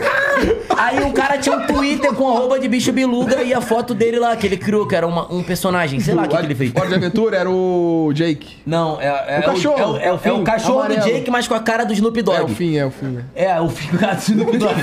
Aí 0.81 1.03
o 1.03 1.11
cara 1.11 1.37
tinha 1.37 1.55
um 1.55 1.65
Twitter 1.67 2.11
com 2.13 2.27
arroba 2.35 2.59
de 2.59 2.67
bicho 2.67 2.91
biluga 2.91 3.43
e 3.43 3.53
a 3.53 3.61
foto 3.61 3.93
dele 3.93 4.17
lá, 4.19 4.35
que 4.35 4.47
ele 4.47 4.57
criou, 4.57 4.87
que 4.87 4.95
era 4.95 5.05
uma- 5.05 5.31
um 5.31 5.43
personagem. 5.43 5.99
Sei 5.99 6.13
lá 6.15 6.23
o 6.23 6.27
que, 6.27 6.35
que 6.37 6.45
ele 6.45 6.55
fez. 6.55 6.71
Hora 6.75 6.87
de 6.89 6.95
aventura 6.95 7.37
era 7.37 7.49
o 7.49 8.11
Jake. 8.13 8.57
Não, 8.65 8.99
é, 8.99 9.05
é 9.35 9.39
O 9.39 9.43
cachorro, 9.43 9.77
É 9.79 9.85
o, 9.85 9.89
é 9.89 9.91
o- 9.91 9.97
é 10.09 10.13
o 10.13 10.17
fim, 10.17 10.29
é 10.29 10.33
o 10.33 10.43
cachorro 10.43 10.79
amarelo. 10.79 11.01
do 11.01 11.05
Jake, 11.07 11.29
mas 11.31 11.47
com 11.47 11.53
a 11.53 11.59
cara 11.59 11.83
do 11.83 11.93
Snoop 11.93 12.21
Dogg. 12.21 12.37
É 12.39 12.41
o 12.43 12.47
fim, 12.47 12.77
é 12.77 12.85
o 12.85 12.91
fim. 12.91 13.05
né? 13.07 13.23
É, 13.35 13.61
o 13.61 13.69
fim 13.69 13.87
cara 13.97 14.13
do 14.15 14.19
Snoop 14.21 14.57
Dogg. 14.57 14.75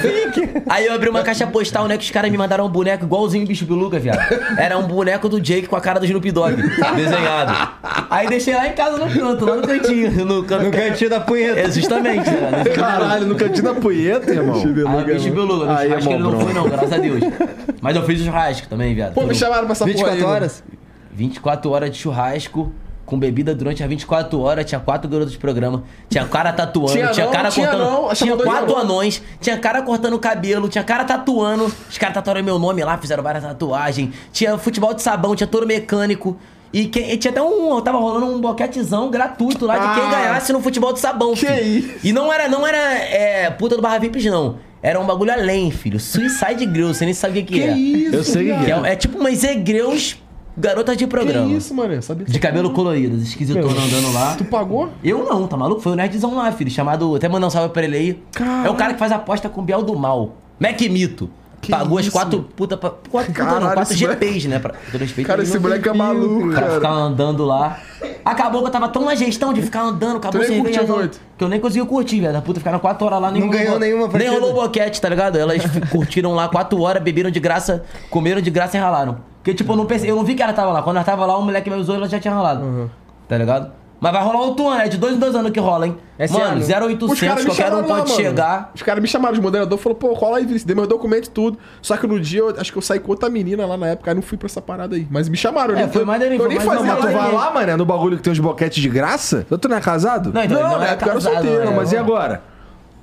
Aí 0.69 0.87
eu 0.87 0.93
abri 0.95 1.09
uma 1.09 1.23
caixa 1.23 1.47
postal, 1.47 1.89
né? 1.89 1.97
Que 1.97 2.05
os 2.05 2.11
caras 2.11 2.31
me 2.31 2.39
mandaram 2.39 2.65
um 2.67 2.69
boneco 2.69 3.05
igualzinho 3.05 3.45
o 3.45 3.49
bicho 3.49 3.65
biluga, 3.67 3.99
viado. 3.99 4.21
Era 4.57 4.79
um 4.79 4.83
boneco 4.87 5.29
do 5.29 5.41
Jake 5.41 5.67
com 5.67 5.77
a 5.77 5.81
cara 5.81 5.99
do 5.99 6.07
Snoop 6.07 6.31
Dogg, 6.31 6.57
desenhado. 6.97 7.69
Aí 8.11 8.29
deixei 8.29 8.55
lá 8.55 8.67
em 8.69 8.73
casa 8.73 8.99
no 8.99 9.11
canto, 9.13 9.45
lá 9.45 9.57
no 9.57 9.63
cantinho. 9.67 10.25
No, 10.25 10.45
canto, 10.45 10.65
No 10.65 10.71
cantinho 10.71 11.11
da 11.11 11.21
punheta. 11.21 11.61
É, 11.61 11.71
justamente, 11.71 12.31
né? 12.31 12.65
Caralho, 12.75 13.27
no 13.27 13.35
cantinho 13.35 13.65
da 13.65 13.75
punheta, 13.75 14.31
irmão. 14.31 14.57
Aí 14.57 15.03
o 15.03 15.05
bicho 15.05 15.31
biluga, 15.31 15.88
Aí 15.93 15.99
é 15.99 16.01
churrasco 16.01 16.13
ele 16.13 16.23
não 16.37 16.41
foi 16.41 16.53
não, 16.53 16.69
graças 16.69 16.93
a 16.93 16.99
Deus. 16.99 17.21
Mas 17.81 17.97
eu 17.97 18.03
fiz 18.05 18.21
o 18.21 18.25
churrasco 18.25 18.69
também, 18.69 18.95
viado. 18.95 19.15
Pô, 19.15 19.23
me 19.25 19.35
chamaram 19.35 19.65
pra 19.65 19.73
essa 19.73 19.85
porra 19.85 19.93
24 19.95 20.15
aí, 20.15 20.21
mano. 20.23 20.35
horas? 20.35 20.65
24 21.13 21.71
horas 21.71 21.91
de 21.91 21.99
churrasco. 21.99 22.73
Com 23.07 23.19
bebida 23.19 23.55
durante 23.55 23.83
as 23.83 23.89
24 23.89 24.39
horas, 24.39 24.67
tinha 24.67 24.79
quatro 24.79 25.09
garotos 25.09 25.33
de 25.33 25.39
programa, 25.39 25.83
tinha 26.11 26.27
cara 26.27 26.53
tatuando, 26.53 26.93
Tinha 26.93 27.09
tinha, 27.09 27.25
não, 27.25 27.33
cara 27.33 27.49
tinha 27.49 27.67
cortando. 27.69 27.91
não, 27.91 28.13
tinha 28.13 28.37
quatro 28.37 28.77
anões. 28.77 29.23
tinha 29.41 29.57
cara 29.57 29.81
cortando 29.81 30.13
o 30.13 30.19
cabelo, 30.19 30.69
tinha 30.69 30.85
cara 30.85 31.05
tatuando, 31.05 31.73
os 31.89 31.97
caras 31.97 32.13
tatuaram 32.13 32.43
meu 32.43 32.59
nome 32.59 32.85
lá, 32.85 32.99
fizeram 32.99 33.23
várias 33.23 33.43
tatuagens, 33.45 34.11
tinha 34.31 34.59
futebol 34.59 34.93
de 34.93 35.01
sabão, 35.01 35.35
tinha 35.35 35.47
touro 35.47 35.67
mecânico. 35.67 36.37
E, 36.71 36.85
quem- 36.85 37.11
e 37.11 37.17
tinha 37.17 37.31
até 37.31 37.41
um. 37.41 37.81
Tava 37.81 37.97
rolando 37.97 38.27
um 38.27 38.43
boquetezão 38.43 39.11
gratuito 39.11 39.65
lá 39.65 39.79
de 39.79 39.95
quem 39.95 40.05
Ah, 40.07 40.11
ganhasse 40.11 40.53
no 40.53 40.61
futebol 40.61 40.93
de 40.93 41.01
sabão. 41.01 41.33
que 41.33 41.47
filho. 41.47 41.63
isso? 41.65 41.91
E 42.05 42.13
não 42.13 42.31
era, 42.31 42.47
não 42.47 42.67
era 42.67 42.77
é, 42.77 43.49
puta 43.49 43.75
do 43.75 43.81
Barra 43.81 43.97
Vips, 43.97 44.23
não. 44.27 44.57
Era 44.83 45.01
um 45.01 45.07
bagulho 45.07 45.33
além, 45.33 45.71
filho. 45.71 45.99
Suicide 45.99 46.65
Grill, 46.67 46.95
você 46.95 47.05
nem 47.05 47.15
sabia 47.15 47.43
o 47.43 47.45
que, 47.45 47.55
Que 47.55 47.63
é. 47.63 47.77
isso, 47.77 48.15
Eu 48.15 48.23
sei 48.25 48.53
o 48.53 48.59
que 48.59 48.65
Que 48.65 48.73
é. 48.73 48.81
é, 48.85 48.93
é 48.93 48.97
tipo 48.97 49.19
umas 49.19 49.43
egreus 49.43 50.17
garotas 50.57 50.97
de 50.97 51.05
Que 51.05 51.11
programa. 51.11 51.53
isso, 51.53 51.75
mano? 51.75 51.95
Eu 51.95 52.03
sabia 52.03 52.25
De 52.27 52.39
cabelo 52.39 52.71
colorido, 52.71 53.17
esquisitona 53.23 53.65
andando 53.67 54.13
lá. 54.13 54.35
Tu 54.37 54.45
pagou? 54.45 54.91
Eu 55.03 55.25
não, 55.25 55.47
tá 55.47 55.57
maluco? 55.57 55.81
Foi 55.81 55.93
o 55.93 55.95
nerdzão 55.97 56.35
lá, 56.37 56.51
filho. 56.53 56.71
Chamado. 56.71 57.15
Até 57.17 57.29
mandar 57.29 57.47
um 57.47 57.51
salve 57.51 57.73
pra 57.73 57.85
ele 57.85 57.97
aí. 57.97 58.23
Caralho. 58.33 58.67
É 58.67 58.71
o 58.71 58.75
cara 58.75 58.93
que 58.93 58.99
faz 58.99 59.13
aposta 59.13 59.49
com 59.49 59.61
o 59.61 59.65
Biel 59.65 59.83
do 59.83 59.97
Mal. 59.97 60.37
Mac 60.61 60.81
Mito. 60.83 61.31
Que 61.61 61.73
Pagou 61.73 61.99
as 61.99 62.05
isso? 62.07 62.13
quatro 62.13 62.43
puta 62.57 62.77
pra. 62.77 62.91
Quatro 63.11 63.33
puta 63.33 63.45
não, 63.45 63.53
Caralho, 63.53 63.75
quatro 63.75 63.97
GPs, 63.97 64.47
né? 64.49 64.59
Pra, 64.59 64.75
todo 64.93 65.01
respeito, 65.01 65.27
Cara, 65.27 65.43
esse 65.43 65.59
moleque 65.59 65.89
é 65.89 65.93
maluco, 65.93 66.29
filtro 66.37 66.51
Pra 66.53 66.61
cara. 66.61 66.75
ficar 66.75 66.91
andando 66.91 67.45
lá. 67.45 67.79
Acabou 68.25 68.61
que 68.63 68.69
eu 68.69 68.73
tava 68.73 68.89
tão 68.89 69.05
na 69.05 69.15
gestão 69.15 69.53
de 69.53 69.61
ficar 69.63 69.83
andando, 69.83 70.19
acabou 70.19 70.41
nem 70.41 70.51
não, 70.59 70.87
muito? 70.87 71.21
Que 71.37 71.43
eu 71.45 71.49
nem 71.49 71.59
consegui 71.59 71.85
curtir, 71.87 72.21
velho. 72.21 72.37
A 72.39 72.41
puta 72.43 72.61
ficaram 72.61 72.79
quatro 72.79 73.07
horas 73.07 73.21
lá, 73.21 73.31
nem 73.31 73.43
Não 73.43 73.49
ganhou 73.51 73.79
nenhuma 73.79 74.03
Nem 74.05 74.11
partida. 74.13 74.31
rolou 74.33 74.55
boquete, 74.55 75.01
tá 75.01 75.09
ligado? 75.09 75.37
Elas 75.37 75.63
curtiram 75.91 76.35
lá 76.35 76.49
quatro 76.49 76.81
horas, 76.81 77.03
beberam 77.03 77.31
de 77.31 77.41
graça, 77.41 77.85
comeram 78.11 78.41
de 78.41 78.51
graça 78.51 78.77
e 78.77 78.81
ralaram. 78.81 79.19
Porque, 79.39 79.55
tipo, 79.55 79.73
eu 79.73 79.77
não 79.77 79.87
pensei, 79.87 80.11
eu 80.11 80.17
não 80.17 80.25
vi 80.25 80.35
que 80.35 80.43
ela 80.43 80.53
tava 80.53 80.73
lá. 80.73 80.83
Quando 80.83 80.97
ela 80.97 81.05
tava 81.05 81.25
lá, 81.27 81.37
o 81.39 81.43
moleque 81.43 81.71
me 81.71 81.77
usou 81.77 81.95
e 81.95 81.99
ela 81.99 82.09
já 82.09 82.21
tinha 82.21 82.35
ralado. 82.35 82.91
Tá 83.27 83.37
ligado? 83.37 83.73
Mas 84.01 84.13
vai 84.13 84.23
rolar 84.23 84.41
outro 84.43 84.69
ano, 84.69 84.81
é 84.83 84.89
de 84.89 84.97
dois 84.97 85.17
em 85.17 85.19
dois 85.19 85.35
anos 85.35 85.51
que 85.51 85.59
rola, 85.59 85.87
hein? 85.87 85.97
Esse 86.19 86.33
Mano, 86.33 86.47
ano. 86.63 86.87
0800, 86.87 87.45
qualquer 87.47 87.75
um 87.75 87.83
pode 87.85 88.11
chegar. 88.13 88.71
Os 88.75 88.83
caras 88.83 89.03
me 89.03 89.09
chamaram 89.09 89.35
de 89.35 89.41
moderador, 89.41 89.77
falou, 89.79 89.97
pô, 89.97 90.09
cola 90.15 90.37
aí, 90.39 90.45
Vinícius, 90.45 90.65
dei 90.65 90.75
meus 90.77 90.87
documentos 90.89 91.29
e 91.29 91.31
tudo. 91.33 91.59
Só 91.83 91.97
que 91.97 92.07
no 92.07 92.19
dia, 92.21 92.41
eu 92.41 92.55
acho 92.59 92.71
que 92.71 92.79
eu 92.79 92.83
saí 92.83 93.01
com 93.01 93.11
outra 93.11 93.29
menina 93.29 93.67
lá 93.67 93.77
na 93.77 93.89
época, 93.89 94.11
aí 94.11 94.15
não 94.15 94.23
fui 94.23 94.39
pra 94.39 94.47
essa 94.47 94.63
parada 94.63 94.95
aí. 94.95 95.07
Mas 95.11 95.29
me 95.29 95.37
chamaram, 95.37 95.75
eu 95.75 95.79
É, 95.79 95.83
nem- 95.83 95.93
foi 95.93 96.05
maneirinho, 96.05 96.37
Eu 96.37 96.47
foi 96.47 96.49
nem 96.49 96.59
mais- 96.65 96.79
fazia 96.79 96.93
Mas 96.95 97.05
tu 97.07 97.13
vai 97.13 97.33
lá, 97.33 97.51
mano, 97.51 97.77
no 97.77 97.85
bagulho 97.85 98.17
que 98.17 98.23
tem 98.23 98.33
os 98.33 98.39
boquetes 98.39 98.81
de 98.83 98.89
graça? 98.89 99.47
Tu 99.61 99.69
não 99.69 99.77
é 99.77 99.81
casado? 99.81 100.33
Não, 100.33 100.43
então, 100.45 100.59
ele 100.61 100.69
não 100.69 100.79
na 100.79 100.85
era 100.85 100.93
época 100.93 101.07
eu 101.07 101.11
era 101.13 101.21
casado, 101.21 101.35
solteiro, 101.35 101.65
Não, 101.65 101.71
né? 101.73 101.77
mas 101.77 101.93
e 101.93 101.97
agora? 101.97 102.43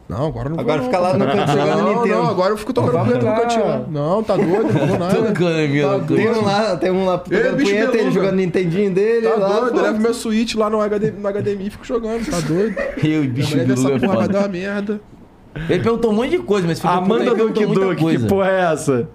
Não, 0.08 0.28
agora 0.28 0.50
não 0.50 0.60
Agora 0.60 0.78
vou, 0.82 0.86
fica 0.92 1.02
não. 1.02 1.04
lá 1.08 1.18
no 1.18 1.26
canto 1.26 1.52
jogando 1.52 1.78
Não, 1.82 1.96
Nintendo. 1.96 2.16
não, 2.16 2.30
agora 2.30 2.54
eu 2.54 2.58
fico 2.58 2.74
tocando 2.74 3.06
punheta 3.06 3.26
no 3.26 3.36
cantinho 3.42 3.68
lá. 3.68 3.82
Não, 3.90 4.24
tá 4.24 4.36
doido, 4.36 4.74
não 4.74 4.88
vou 4.88 5.00
nada. 5.00 5.16
Tocando, 5.16 5.70
meu, 5.70 6.00
Tá. 6.00 6.06
Tem 6.06 6.30
um 6.30 6.44
lá, 6.44 6.78
tem 6.78 6.92
um 6.92 7.06
lá 7.06 7.18
tocando 7.18 7.56
bicho 7.56 7.72
punheta, 7.72 7.98
ele 7.98 8.12
jogando 8.12 8.36
Nintendinho 8.36 8.92
dele. 8.94 9.28
Tá 9.28 9.36
lá, 9.36 9.60
doido, 9.62 9.78
eu 9.78 9.84
levo 9.84 10.00
meu 10.00 10.14
Switch 10.14 10.54
lá 10.56 10.70
no, 10.70 10.80
HD, 10.80 11.12
no 11.12 11.28
HDMI 11.28 11.68
e 11.68 11.70
fico 11.72 11.86
jogando, 11.86 12.30
tá 12.30 12.40
doido. 12.40 12.76
Eu, 13.04 13.22
Minha 13.22 13.22
bicho, 13.34 13.50
mulher 13.52 13.66
vê 13.66 13.74
essa 13.74 13.82
biluga 13.84 14.06
é 14.06 14.08
porra 14.08 14.20
vai 14.20 14.28
dar 14.28 14.40
uma 14.40 14.48
merda. 14.48 15.02
Ele 15.70 15.84
perguntou 15.84 16.12
um 16.12 16.14
monte 16.14 16.30
de 16.32 16.40
coisa, 16.40 16.68
mas 16.68 16.80
filho 16.80 16.94
Amanda 16.94 17.34
muita 17.36 17.66
Doki, 17.76 18.18
que 18.18 18.28
porra 18.28 18.50
é 18.52 18.74
essa? 18.74 19.10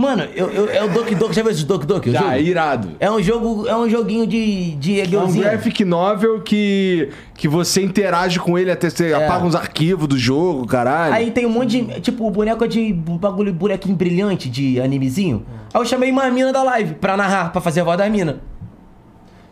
Mano, 0.00 0.26
eu, 0.34 0.48
eu, 0.48 0.70
é 0.70 0.82
o 0.82 0.88
Doki 0.88 1.14
Doki, 1.14 1.34
já 1.34 1.42
viu 1.42 1.50
esse 1.50 1.66
Doki 1.66 1.84
Doki? 1.84 2.10
Já, 2.10 2.20
jogo? 2.20 2.36
irado. 2.36 2.90
É 2.98 3.10
um 3.10 3.22
jogo, 3.22 3.68
é 3.68 3.76
um 3.76 3.86
joguinho 3.86 4.26
de, 4.26 4.74
de 4.76 4.98
É 4.98 5.18
um 5.18 5.30
graphic 5.30 5.84
novel 5.84 6.40
que, 6.40 7.10
que 7.34 7.46
você 7.46 7.82
interage 7.82 8.40
com 8.40 8.58
ele 8.58 8.70
até 8.70 8.88
você 8.88 9.12
apaga 9.12 9.44
uns 9.44 9.54
arquivos 9.54 10.08
do 10.08 10.16
jogo, 10.16 10.66
caralho. 10.66 11.12
Aí 11.12 11.30
tem 11.30 11.44
um 11.44 11.50
monte 11.50 11.82
de. 11.82 12.00
Tipo, 12.00 12.30
boneco 12.30 12.64
é 12.64 12.66
de 12.66 12.94
bagulho, 12.94 13.52
bonequinho 13.52 13.94
brilhante 13.94 14.48
de 14.48 14.80
animezinho. 14.80 15.44
Aí 15.74 15.78
eu 15.78 15.84
chamei 15.84 16.10
uma 16.10 16.30
mina 16.30 16.50
da 16.50 16.62
live 16.62 16.94
pra 16.94 17.14
narrar, 17.14 17.52
pra 17.52 17.60
fazer 17.60 17.82
a 17.82 17.84
voz 17.84 17.98
da 17.98 18.08
mina. 18.08 18.40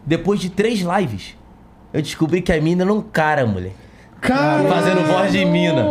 Depois 0.07 0.41
de 0.41 0.49
três 0.49 0.81
lives, 0.81 1.37
eu 1.93 2.01
descobri 2.01 2.41
que 2.41 2.51
a 2.51 2.59
mina 2.59 2.85
era 2.85 2.93
um 2.95 3.03
cara, 3.03 3.45
mulher. 3.45 3.73
Caralho. 4.21 4.69
Fazendo 4.69 5.07
voz 5.07 5.33
de 5.33 5.45
mina. 5.45 5.87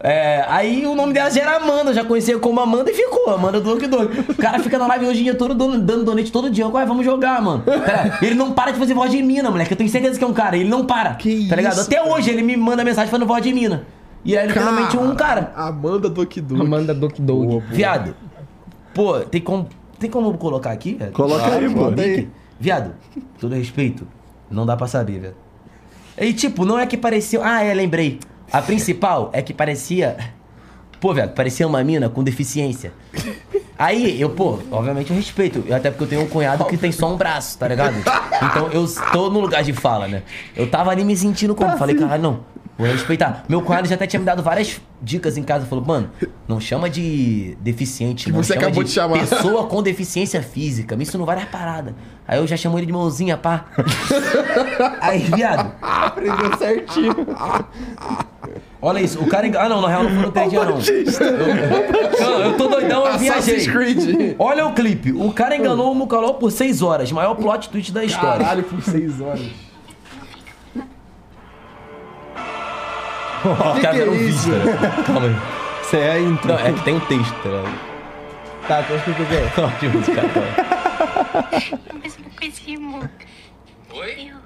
É, 0.00 0.44
aí 0.48 0.84
o 0.84 0.94
nome 0.94 1.12
dela 1.12 1.30
já 1.30 1.42
era 1.42 1.56
Amanda, 1.56 1.90
eu 1.90 1.94
já 1.94 2.04
conhecia 2.04 2.38
como 2.38 2.60
Amanda 2.60 2.90
e 2.90 2.94
ficou, 2.94 3.32
Amanda 3.32 3.60
do 3.60 3.74
Doki. 3.74 3.86
O 4.30 4.34
cara 4.34 4.58
fica 4.58 4.78
na 4.78 4.86
live 4.88 5.06
hoje 5.06 5.20
em 5.20 5.24
dia 5.24 5.34
todo 5.34 5.54
dando, 5.54 5.78
dando 5.80 6.04
donate 6.04 6.30
todo 6.30 6.50
dia. 6.50 6.66
Ué, 6.68 6.84
vamos 6.84 7.04
jogar, 7.04 7.40
mano. 7.40 7.62
Cara, 7.62 8.18
ele 8.20 8.34
não 8.34 8.52
para 8.52 8.72
de 8.72 8.78
fazer 8.78 8.94
voz 8.94 9.10
de 9.10 9.22
mina, 9.22 9.50
moleque. 9.50 9.72
Eu 9.72 9.76
tenho 9.76 9.88
certeza 9.88 10.18
que 10.18 10.24
é 10.24 10.26
um 10.26 10.32
cara, 10.32 10.56
ele 10.56 10.68
não 10.68 10.84
para. 10.84 11.14
Que 11.14 11.48
tá 11.48 11.56
ligado? 11.56 11.72
isso, 11.74 11.82
Até 11.82 12.02
hoje 12.02 12.30
ele 12.30 12.42
me 12.42 12.56
manda 12.56 12.84
mensagem 12.84 13.10
falando 13.10 13.26
voz 13.26 13.42
de 13.42 13.52
mina. 13.52 13.86
E 14.24 14.36
é 14.36 14.46
literalmente 14.46 14.96
um 14.96 15.14
cara. 15.14 15.52
Amanda 15.56 16.08
Doki 16.08 16.40
Doki. 16.40 16.60
Amanda 16.60 16.94
Doki 16.94 17.22
Doki. 17.22 17.62
Viado. 17.70 18.14
Pô, 18.94 19.20
tem 19.20 19.40
como. 19.40 19.68
Tem 19.98 20.10
como 20.10 20.36
colocar 20.36 20.72
aqui, 20.72 20.94
velho? 20.94 21.12
Coloca 21.12 21.46
aí, 21.46 21.72
pô. 21.72 21.86
aí. 21.96 22.28
Viado, 22.58 22.92
todo 23.40 23.54
respeito, 23.54 24.06
não 24.50 24.66
dá 24.66 24.76
pra 24.76 24.86
saber, 24.86 25.20
velho. 25.20 25.34
E 26.18 26.32
tipo, 26.32 26.64
não 26.64 26.78
é 26.78 26.86
que 26.86 26.96
parecia. 26.96 27.40
Ah, 27.42 27.62
é, 27.64 27.72
lembrei. 27.74 28.20
A 28.52 28.60
principal 28.60 29.30
é 29.32 29.40
que 29.42 29.52
parecia. 29.54 30.16
Pô, 31.00 31.12
velho, 31.12 31.30
parecia 31.30 31.66
uma 31.66 31.82
mina 31.82 32.08
com 32.08 32.22
deficiência. 32.22 32.92
Aí, 33.78 34.20
eu, 34.20 34.30
pô, 34.30 34.58
obviamente 34.70 35.10
eu 35.10 35.16
respeito. 35.16 35.64
Eu- 35.66 35.74
Até 35.74 35.90
porque 35.90 36.04
eu 36.04 36.08
tenho 36.08 36.22
um 36.22 36.28
cunhado 36.28 36.64
que 36.66 36.76
tem 36.76 36.92
só 36.92 37.12
um 37.12 37.16
braço, 37.16 37.58
tá 37.58 37.66
ligado? 37.66 37.94
Então 37.96 38.68
eu 38.70 38.86
tô 39.12 39.28
no 39.30 39.40
lugar 39.40 39.64
de 39.64 39.72
fala, 39.72 40.06
né? 40.06 40.22
Eu 40.54 40.70
tava 40.70 40.90
ali 40.90 41.04
me 41.04 41.16
sentindo 41.16 41.54
como? 41.54 41.76
Falei, 41.76 41.96
caralho, 41.96 42.22
não. 42.22 42.40
Vou 42.78 42.86
respeitar. 42.86 43.44
Meu 43.48 43.60
cunhado 43.62 43.88
já 43.88 43.96
até 43.96 44.06
tinha 44.06 44.20
me 44.20 44.26
dado 44.26 44.42
várias 44.42 44.80
dicas 45.00 45.36
em 45.36 45.42
casa. 45.42 45.66
Falou, 45.66 45.84
mano, 45.84 46.10
não 46.52 46.60
chama 46.60 46.90
de 46.90 47.56
deficiente, 47.60 48.30
não. 48.30 48.42
você 48.42 48.52
chama 48.52 48.66
acabou 48.66 48.84
de 48.84 48.90
chamar. 48.90 49.18
Pessoa 49.20 49.66
com 49.66 49.82
deficiência 49.82 50.42
física. 50.42 50.94
Me 50.94 51.04
ensinou 51.04 51.26
várias 51.26 51.46
paradas. 51.46 51.94
Aí 52.28 52.38
eu 52.38 52.46
já 52.46 52.56
chamo 52.56 52.78
ele 52.78 52.86
de 52.86 52.92
mãozinha, 52.92 53.38
pá. 53.38 53.64
Aí, 55.00 55.20
viado. 55.20 55.72
Aprendeu 55.80 56.58
certinho. 56.58 57.14
Olha 58.82 59.00
isso, 59.00 59.18
o 59.20 59.26
cara 59.26 59.46
enganou. 59.46 59.66
Ah, 59.66 59.68
não, 59.70 59.80
na 59.80 59.88
real 59.88 60.04
não 60.04 60.30
três 60.30 60.50
dias, 60.50 60.66
não. 60.66 60.78
Eu, 61.26 62.20
não, 62.20 62.40
eu 62.42 62.56
tô 62.56 62.68
doidão, 62.68 63.06
eu 63.06 63.18
viajei. 63.18 63.66
Creed. 63.66 64.36
Olha 64.38 64.66
o 64.66 64.74
clipe. 64.74 65.12
O 65.12 65.32
cara 65.32 65.56
enganou 65.56 65.90
o 65.90 65.94
Mucaló 65.94 66.34
por 66.34 66.50
seis 66.50 66.82
horas. 66.82 67.10
Maior 67.10 67.34
plot 67.34 67.70
twist 67.70 67.92
da 67.92 68.04
história. 68.04 68.40
Caralho, 68.40 68.64
por 68.64 68.82
seis 68.82 69.20
horas. 69.20 69.40
Os 73.42 73.80
caras 73.80 73.80
que 73.80 73.86
é 73.86 73.92
fizeram 73.92 74.12
um 74.12 74.16
isso? 74.16 74.50
vídeo, 74.50 74.64
né? 74.64 75.02
Calma 75.06 75.26
aí. 75.26 75.61
Isso 75.92 76.00
é 76.00 76.10
a 76.10 76.18
intro. 76.18 76.48
Não, 76.48 76.58
é 76.58 76.72
que 76.72 76.80
tem 76.84 76.94
um 76.94 77.00
texto, 77.00 77.34
tá 77.42 77.48
ligado? 77.50 77.78
Tá, 78.66 78.82
tu 78.82 78.94
explica 78.94 79.22
o? 79.22 79.26
Não, 79.60 79.70
tipo, 79.78 79.98
uma 82.22 82.30
coisinha, 82.38 82.78
amor. 82.78 83.10
Oi? 83.92 84.30
Eu... 84.30 84.36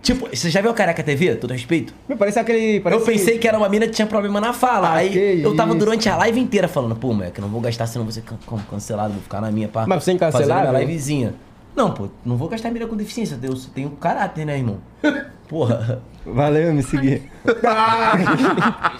Tipo, 0.00 0.28
você 0.34 0.48
já 0.48 0.62
viu 0.62 0.70
o 0.70 0.74
Careca 0.74 1.02
TV? 1.02 1.34
Todo 1.34 1.50
respeito? 1.50 1.92
Me 2.08 2.16
parece 2.16 2.38
aquele. 2.38 2.80
Parece 2.80 3.02
Eu 3.02 3.04
pensei 3.04 3.36
que 3.36 3.46
era 3.46 3.58
uma 3.58 3.68
mina 3.68 3.84
que 3.84 3.92
tinha 3.92 4.06
problema 4.06 4.40
na 4.40 4.54
fala. 4.54 4.88
Ah, 4.88 4.94
aí 4.94 5.10
que 5.10 5.42
eu 5.42 5.54
tava 5.54 5.72
isso. 5.72 5.78
durante 5.78 6.08
a 6.08 6.16
live 6.16 6.40
inteira 6.40 6.66
falando, 6.66 6.96
pô, 6.96 7.12
moleque, 7.12 7.38
não 7.38 7.48
vou 7.48 7.60
gastar 7.60 7.86
senão 7.86 8.06
vou 8.06 8.12
ser 8.12 8.22
can- 8.22 8.38
can- 8.48 8.64
cancelado, 8.70 9.12
vou 9.12 9.22
ficar 9.22 9.42
na 9.42 9.50
minha 9.50 9.68
pá. 9.68 9.84
Mas 9.86 10.02
você 10.02 10.12
é 10.12 10.14
incancelável? 10.14 10.70
minha 10.70 10.80
livezinha. 10.86 11.34
Não, 11.76 11.92
pô, 11.92 12.08
não 12.24 12.38
vou 12.38 12.48
gastar 12.48 12.70
mira 12.70 12.86
com 12.86 12.96
deficiência, 12.96 13.38
eu 13.42 13.54
tenho 13.74 13.90
caráter, 13.90 14.46
né, 14.46 14.56
irmão? 14.56 14.78
Porra. 15.48 16.00
Valeu, 16.24 16.72
me 16.72 16.82
seguir. 16.82 17.30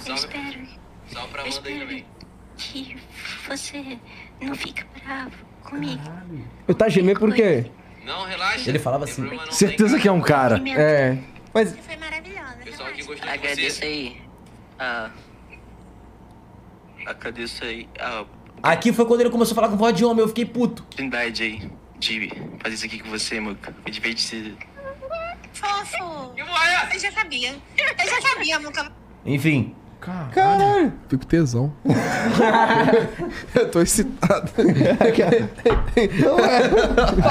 Eu 0.07 0.15
espero. 0.15 0.68
Salve 1.13 1.29
pra 1.33 1.43
Eu 1.47 1.53
Amanda 1.53 1.69
aí 1.69 1.79
também. 1.81 2.07
que 2.57 2.97
você 3.47 3.99
não 4.41 4.55
fique 4.55 4.85
bravo 5.05 5.33
comigo. 5.63 6.03
Eu 6.67 6.75
tá 6.75 6.89
gemendo 6.89 7.21
por 7.21 7.35
quê? 7.35 7.71
Não, 8.05 8.25
relaxa. 8.25 8.69
Ele 8.69 8.79
falava 8.79 9.05
assim, 9.05 9.29
Certeza 9.51 9.99
que 9.99 10.09
é 10.09 10.13
um 10.13 10.21
cara. 10.21 10.63
É. 10.69 11.19
Mas 11.53 11.71
Você 11.71 11.83
foi 11.83 11.97
maravilhosa. 11.97 12.57
Pessoal 12.65 12.89
que 12.93 13.03
gostou 13.05 13.27
de 13.27 13.29
Agradeço 13.35 13.77
você. 13.79 13.85
aí. 13.85 14.23
Ah. 14.79 15.11
Agradeço 17.07 17.65
aí 17.65 17.89
a 17.99 18.25
Aqui 18.63 18.93
foi 18.93 19.07
quando 19.07 19.21
ele 19.21 19.31
começou 19.31 19.53
a 19.53 19.55
falar 19.55 19.69
com 19.69 19.77
voz 19.77 19.97
de 19.97 20.05
homem, 20.05 20.21
eu 20.23 20.29
fiquei 20.29 20.45
puto. 20.45 20.83
oportunidade 20.83 21.43
aí 21.45 21.71
de 21.99 22.29
fazer 22.61 22.75
isso 22.75 22.87
aqui 22.87 22.99
com 22.99 23.09
você, 23.11 23.39
Muca. 23.39 23.75
Foi 23.83 23.93
divertido. 23.93 24.57
Fofo. 25.53 26.33
E 26.37 26.43
morrer! 26.43 26.89
Eu 26.95 26.99
já 26.99 27.13
sabia. 27.13 27.57
Eu 27.77 28.07
já 28.09 28.21
sabia, 28.21 28.59
Muca. 28.59 28.93
Enfim. 29.25 29.75
Caralho. 30.01 30.93
Fico 31.09 31.27
tesão. 31.27 31.73
eu 33.55 33.71
tô 33.71 33.81
excitado. 33.81 34.51
o 34.57 34.65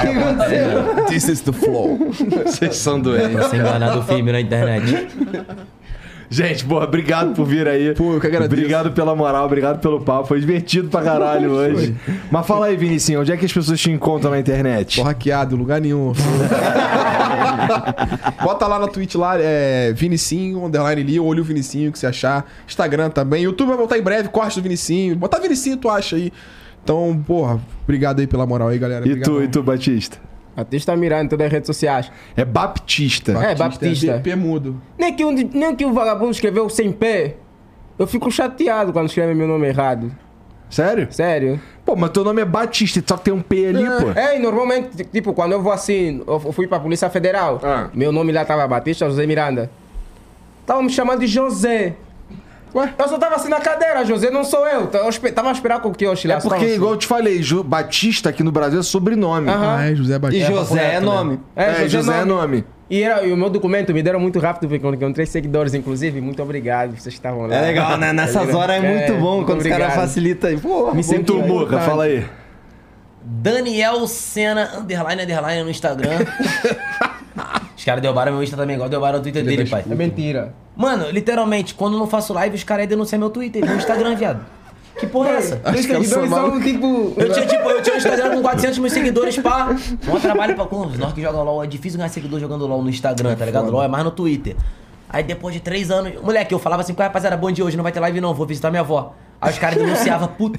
que 0.00 0.06
aconteceu? 0.06 1.04
This 1.06 1.28
is 1.28 1.40
the 1.40 1.52
flow. 1.52 1.98
Vocês 2.44 2.76
são 2.76 3.00
doentes. 3.00 3.46
Ser 3.46 3.56
enganado 3.56 4.02
firme 4.04 4.32
na 4.32 4.40
internet. 4.40 5.08
Gente, 6.30 6.64
porra, 6.64 6.84
obrigado 6.84 7.34
por 7.34 7.46
vir 7.46 7.66
aí. 7.66 7.94
Pô, 7.94 8.14
eu 8.14 8.20
que 8.20 8.26
agradeço. 8.26 8.52
Obrigado 8.52 8.92
pela 8.92 9.16
moral, 9.16 9.46
obrigado 9.46 9.80
pelo 9.80 10.00
papo. 10.00 10.28
Foi 10.28 10.38
divertido 10.38 10.88
pra 10.88 11.02
caralho 11.02 11.50
hoje. 11.52 11.96
Mas 12.30 12.46
fala 12.46 12.66
aí, 12.66 12.76
Vinicinho, 12.76 13.20
onde 13.20 13.32
é 13.32 13.36
que 13.36 13.46
as 13.46 13.52
pessoas 13.52 13.80
te 13.80 13.90
encontram 13.90 14.30
na 14.30 14.38
internet? 14.38 14.96
Tô 14.96 15.02
hackeado, 15.02 15.56
lugar 15.56 15.80
nenhum. 15.80 16.12
Bota 18.42 18.66
lá 18.66 18.78
na 18.78 18.88
Twitch 18.88 19.14
lá, 19.14 19.36
é 19.40 19.92
Vinicinho, 19.94 20.64
underline 20.64 21.00
ali, 21.00 21.18
olha 21.18 21.40
o 21.40 21.44
Vinicinho 21.44 21.90
que 21.90 21.98
você 21.98 22.06
achar. 22.06 22.46
Instagram 22.66 23.10
também. 23.10 23.44
YouTube 23.44 23.68
vai 23.68 23.76
voltar 23.76 23.98
em 23.98 24.02
breve, 24.02 24.28
corte 24.28 24.60
do 24.60 24.62
Vinicinho. 24.62 25.16
Bota 25.16 25.40
Vinicinho, 25.40 25.78
tu 25.78 25.88
acha 25.88 26.16
aí. 26.16 26.30
Então, 26.84 27.22
porra, 27.26 27.58
obrigado 27.84 28.20
aí 28.20 28.26
pela 28.26 28.46
moral 28.46 28.68
aí, 28.68 28.78
galera. 28.78 29.06
E 29.06 29.08
tu, 29.08 29.12
Obrigadão. 29.12 29.42
e 29.44 29.48
tu, 29.48 29.62
Batista? 29.62 30.18
Batista 30.58 30.96
Miranda 30.96 31.24
em 31.24 31.28
todas 31.28 31.46
as 31.46 31.52
redes 31.52 31.66
sociais. 31.68 32.10
É 32.36 32.44
Baptista. 32.44 33.32
É, 33.32 33.54
Baptista. 33.54 34.14
BP 34.18 34.34
mudo. 34.34 34.80
Nem 34.98 35.14
que, 35.14 35.24
um, 35.24 35.30
nem 35.32 35.74
que 35.76 35.84
o 35.86 35.92
vagabundo 35.92 36.32
escreveu 36.32 36.68
sem 36.68 36.90
pé. 36.90 37.36
Eu 37.98 38.06
fico 38.06 38.28
chateado 38.30 38.92
quando 38.92 39.06
escreve 39.06 39.34
meu 39.34 39.46
nome 39.46 39.68
errado. 39.68 40.10
Sério? 40.68 41.06
Sério. 41.10 41.60
Pô, 41.84 41.94
mas 41.96 42.10
teu 42.10 42.22
nome 42.24 42.42
é 42.42 42.44
Batista, 42.44 43.02
só 43.06 43.16
que 43.16 43.24
tem 43.24 43.32
um 43.34 43.40
P 43.40 43.66
ali, 43.68 43.84
pô. 43.84 44.10
É, 44.18 44.36
e 44.36 44.38
normalmente, 44.38 45.04
tipo, 45.04 45.32
quando 45.32 45.52
eu 45.52 45.62
vou 45.62 45.72
assim, 45.72 46.22
eu 46.26 46.38
fui 46.52 46.66
pra 46.66 46.78
Polícia 46.80 47.08
Federal, 47.08 47.60
Ah. 47.62 47.88
meu 47.94 48.10
nome 48.12 48.32
lá 48.32 48.44
tava 48.44 48.66
Batista 48.68 49.06
José 49.08 49.26
Miranda. 49.26 49.70
Tava 50.66 50.82
me 50.82 50.90
chamando 50.90 51.20
de 51.20 51.26
José. 51.28 51.94
Ué? 52.74 52.92
Eu 52.98 53.08
só 53.08 53.18
tava 53.18 53.36
assim 53.36 53.48
na 53.48 53.60
cadeira, 53.60 54.04
José 54.04 54.30
não 54.30 54.44
sou 54.44 54.66
eu. 54.66 54.86
Tava 54.88 55.08
esperando 55.50 55.80
com 55.80 55.92
que 55.92 56.04
eu 56.04 56.10
É 56.10 56.12
oscilasse. 56.12 56.42
porque, 56.42 56.56
tava 56.60 56.66
assim. 56.66 56.76
igual 56.76 56.92
eu 56.92 56.98
te 56.98 57.06
falei, 57.06 57.42
Ju- 57.42 57.62
Batista 57.64 58.28
aqui 58.28 58.42
no 58.42 58.52
Brasil 58.52 58.80
é 58.80 58.82
sobrenome. 58.82 59.48
Aham. 59.48 59.76
Ah, 59.78 59.90
é 59.90 59.94
José 59.94 60.14
E 60.14 60.18
Batista. 60.18 60.52
José 60.52 60.82
é 60.82 60.92
né? 60.92 61.00
nome. 61.00 61.40
É, 61.56 61.88
José, 61.88 62.20
é 62.20 62.24
nome. 62.24 62.64
E, 62.90 63.02
era, 63.02 63.22
e 63.26 63.32
o 63.32 63.36
meu 63.36 63.50
documento 63.50 63.92
me 63.92 64.02
deram 64.02 64.18
muito 64.18 64.38
rápido, 64.38 64.68
porque 64.68 64.84
eu 64.84 64.94
encontrei 64.94 65.26
seguidores, 65.26 65.74
inclusive. 65.74 66.20
Muito 66.20 66.42
obrigado, 66.42 66.90
vocês 66.92 67.02
que 67.14 67.18
estavam 67.18 67.46
lá. 67.46 67.54
É 67.54 67.60
legal, 67.60 67.96
né? 67.98 68.12
Nessas 68.12 68.54
horas 68.54 68.76
é 68.76 68.80
muito 68.80 69.12
bom 69.20 69.34
muito 69.36 69.46
quando 69.46 69.60
os 69.60 69.66
caras 69.66 69.86
obrigado. 69.86 70.04
facilitam 70.06 70.50
aí. 70.50 70.56
Pô, 70.56 70.92
Me 70.94 71.00
E 71.00 71.04
senti 71.04 71.32
importante. 71.32 71.84
fala 71.84 72.04
aí. 72.04 72.24
Daniel 73.22 74.06
Senna, 74.06 74.70
underline, 74.78 75.22
underline 75.22 75.62
no 75.64 75.70
Instagram. 75.70 76.18
Os 77.88 77.90
caras 77.90 78.02
derrubaram 78.02 78.32
meu 78.32 78.42
Insta 78.42 78.54
também, 78.54 78.74
igual 78.74 78.86
derrubaram 78.90 79.18
o 79.18 79.22
Twitter 79.22 79.42
dele, 79.42 79.64
pai. 79.64 79.82
É 79.90 79.94
mentira. 79.94 80.52
Mano, 80.76 81.10
literalmente, 81.10 81.74
quando 81.74 81.94
eu 81.94 81.98
não 81.98 82.06
faço 82.06 82.34
live, 82.34 82.54
os 82.54 82.62
caras 82.62 82.86
denunciam 82.86 83.18
meu 83.18 83.30
Twitter, 83.30 83.64
meu 83.64 83.76
Instagram, 83.76 84.14
viado. 84.14 84.44
Que 85.00 85.06
porra 85.06 85.30
é 85.30 85.36
essa? 85.36 85.60
Meus 85.64 85.80
seguidores 85.86 86.08
são, 86.10 86.26
malucos. 86.26 86.64
tipo... 86.64 87.14
Eu 87.16 87.32
tinha, 87.32 87.46
tipo, 87.46 87.70
eu 87.70 87.80
tinha 87.80 87.94
um 87.94 87.98
Instagram 87.98 88.30
com 88.34 88.42
400 88.42 88.78
mil 88.78 88.90
seguidores, 88.90 89.38
pá. 89.38 89.74
Bom 90.04 90.20
trabalho 90.20 90.54
pra 90.54 90.66
com 90.66 90.86
os 90.86 90.98
nós 90.98 91.14
que 91.14 91.22
jogam 91.22 91.42
LOL. 91.42 91.64
É 91.64 91.66
difícil 91.66 91.96
ganhar 91.96 92.10
seguidor 92.10 92.38
jogando 92.38 92.66
LOL 92.66 92.82
no 92.82 92.90
Instagram, 92.90 93.34
tá 93.34 93.46
ligado? 93.46 93.70
LOL 93.70 93.82
é 93.82 93.88
mais 93.88 94.04
no 94.04 94.10
Twitter. 94.10 94.54
Aí 95.08 95.22
depois 95.22 95.54
de 95.54 95.60
três 95.60 95.90
anos, 95.90 96.20
moleque, 96.20 96.52
eu 96.52 96.58
falava 96.58 96.82
assim, 96.82 96.92
qual 96.92 97.04
é, 97.04 97.06
rapaziada, 97.06 97.38
bom 97.38 97.50
dia 97.50 97.64
hoje, 97.64 97.74
não 97.74 97.82
vai 97.84 97.92
ter 97.92 98.00
live 98.00 98.20
não, 98.20 98.34
vou 98.34 98.44
visitar 98.46 98.68
minha 98.68 98.82
avó. 98.82 99.14
Aí 99.40 99.52
os 99.52 99.58
caras 99.58 99.78
denunciavam, 99.78 100.28
puto. 100.28 100.58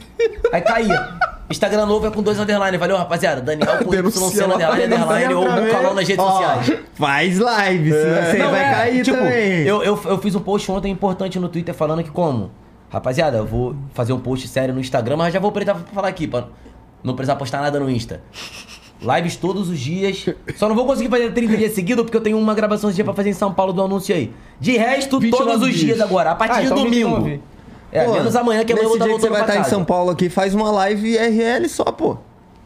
Aí 0.52 0.62
caía. 0.62 1.20
Instagram 1.50 1.86
novo 1.88 2.06
é 2.06 2.12
com 2.12 2.22
dois 2.22 2.40
underline, 2.40 2.78
valeu, 2.78 2.96
rapaziada. 2.96 3.42
Daniel 3.42 3.84
com 3.84 3.90
Denuncia 3.90 4.46
lá. 4.48 4.56
underline, 4.56 4.94
underline, 4.94 5.34
ou 5.34 5.50
Mucalão 5.52 5.94
nas 5.96 6.08
redes 6.08 6.24
Ó, 6.24 6.32
sociais. 6.32 6.80
faz 6.94 7.40
live, 7.40 7.92
senão 7.92 8.22
você 8.24 8.38
Não, 8.38 8.52
vai 8.52 8.64
é, 8.64 8.72
cair 8.72 9.04
tipo, 9.04 9.18
também. 9.18 9.62
Eu, 9.64 9.84
eu, 9.84 10.00
eu 10.06 10.18
fiz 10.20 10.36
um 10.36 10.40
post 10.42 10.72
ontem 10.72 10.92
importante 10.92 11.40
no 11.40 11.50
Twitter 11.50 11.74
falando 11.74 12.04
que 12.04 12.12
como? 12.12 12.52
Rapaziada, 12.92 13.38
eu 13.38 13.46
vou 13.46 13.76
fazer 13.94 14.14
um 14.14 14.20
post 14.20 14.48
sério 14.48 14.74
no 14.74 14.80
Instagram, 14.80 15.18
mas 15.18 15.34
já 15.34 15.40
vou 15.40 15.50
aproveitar 15.50 15.74
pra 15.74 15.84
falar 15.94 16.08
aqui, 16.08 16.28
pra 16.28 16.46
não 17.04 17.16
precisar 17.16 17.36
postar 17.36 17.62
nada 17.62 17.80
no 17.80 17.90
Insta. 17.90 18.22
Lives 19.02 19.36
todos 19.38 19.70
os 19.70 19.80
dias. 19.80 20.26
Só 20.56 20.68
não 20.68 20.76
vou 20.76 20.86
conseguir 20.86 21.10
fazer 21.10 21.32
30 21.32 21.58
dias 21.58 21.72
seguidos 21.74 22.04
porque 22.04 22.18
eu 22.18 22.22
tenho 22.22 22.38
uma 22.38 22.54
gravação 22.54 22.90
esse 22.90 22.96
dia 22.98 23.06
pra 23.06 23.14
fazer 23.14 23.30
em 23.30 23.34
São 23.34 23.54
Paulo 23.54 23.72
do 23.74 23.82
anúncio 23.82 24.14
aí. 24.14 24.32
De 24.60 24.76
resto, 24.78 25.20
29 25.20 25.52
todos 25.52 25.68
os 25.68 25.74
dias 25.74 25.96
dias. 25.96 26.02
agora, 26.02 26.32
a 26.32 26.36
partir 26.36 26.58
Ah, 26.58 26.60
de 26.62 26.66
então 26.66 26.84
domingo. 26.84 27.42
29. 27.92 27.98
É, 27.98 28.06
Pô, 28.06 28.14
menos 28.14 28.36
amanhã 28.36 28.64
que 28.64 28.74
amanhã 28.74 28.86
eu 28.86 28.90
vou 28.90 28.98
nesse 28.98 29.04
estar 29.04 29.06
dia 29.06 29.16
que 29.16 29.22
você 29.22 29.30
vai 29.30 29.42
estar 29.42 29.54
em 29.54 29.58
casa. 29.58 29.70
São 29.70 29.84
Paulo 29.86 30.12
aqui, 30.12 30.30
faz 30.30 30.54
uma 30.54 30.70
live 30.72 31.08
IRL 31.16 31.68
só, 31.70 31.84
pô. 31.86 32.18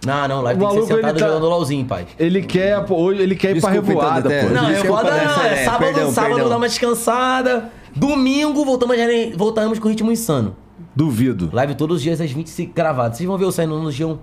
Não, 0.05 0.27
não, 0.27 0.41
live 0.41 0.61
O 0.61 0.67
tem 0.69 0.79
que 0.81 0.85
ser 0.87 0.95
sentado 0.95 1.17
tá- 1.19 1.27
jogando 1.27 1.47
LOLzinho, 1.47 1.85
pai. 1.85 2.05
Ele 2.19 2.41
quer, 2.41 2.83
pô, 2.85 2.95
hoje 2.95 3.21
ele 3.21 3.35
quer 3.35 3.51
ir 3.51 3.53
Desculpa, 3.53 3.81
pra 3.81 3.87
revoada, 3.93 4.35
então, 4.35 4.49
pô. 4.49 4.53
Não, 4.53 4.83
vou 4.83 5.03
dar. 5.03 5.11
dessa 5.11 5.41
É, 5.43 5.45
ideia, 5.51 5.65
sábado, 5.65 5.79
perdão, 5.93 6.11
sábado 6.11 6.33
perdão. 6.33 6.49
dá 6.49 6.57
uma 6.57 6.67
descansada. 6.67 7.69
Domingo 7.95 8.65
voltamos, 8.65 8.97
voltamos 9.37 9.79
com 9.79 9.87
ritmo 9.87 10.11
insano. 10.11 10.55
Duvido. 10.95 11.49
Live 11.53 11.75
todos 11.75 11.97
os 11.97 12.03
dias 12.03 12.19
às 12.19 12.29
25 12.31 12.73
gravadas. 12.73 13.17
Vocês 13.17 13.27
vão 13.27 13.37
ver 13.37 13.45
eu 13.45 13.51
saindo 13.51 13.79
no 13.79 13.89
G1. 13.89 14.17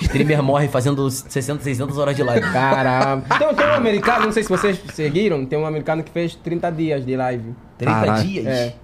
Streamer 0.00 0.42
morre 0.42 0.68
fazendo 0.68 1.08
60, 1.10 1.62
600 1.62 1.96
horas 1.98 2.14
de 2.16 2.22
live. 2.22 2.46
Caramba. 2.52 3.24
Tem, 3.38 3.54
tem 3.54 3.66
um 3.66 3.74
americano, 3.74 4.24
não 4.26 4.32
sei 4.32 4.42
se 4.42 4.48
vocês 4.48 4.80
seguiram, 4.94 5.44
tem 5.46 5.58
um 5.58 5.64
americano 5.66 6.02
que 6.02 6.10
fez 6.10 6.34
30 6.36 6.70
dias 6.70 7.04
de 7.06 7.16
live. 7.16 7.54
30 7.78 7.92
Caralho. 8.00 8.24
dias? 8.24 8.46
É. 8.46 8.74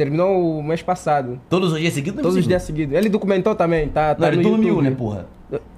Terminou 0.00 0.58
o 0.58 0.62
mês 0.62 0.80
passado. 0.80 1.38
Todos 1.50 1.74
os 1.74 1.78
dias 1.78 1.92
seguidos? 1.92 2.14
Não 2.14 2.20
é 2.20 2.22
Todos 2.22 2.38
os 2.38 2.48
dias 2.48 2.62
seguidos. 2.62 2.96
Ele 2.96 3.10
documentou 3.10 3.54
também, 3.54 3.86
tá? 3.86 4.14
tá 4.14 4.22
Não, 4.22 4.28
ele 4.28 4.36
no 4.38 4.42
dormiu, 4.48 4.68
YouTube. 4.68 4.84
né, 4.88 4.96
porra? 4.96 5.26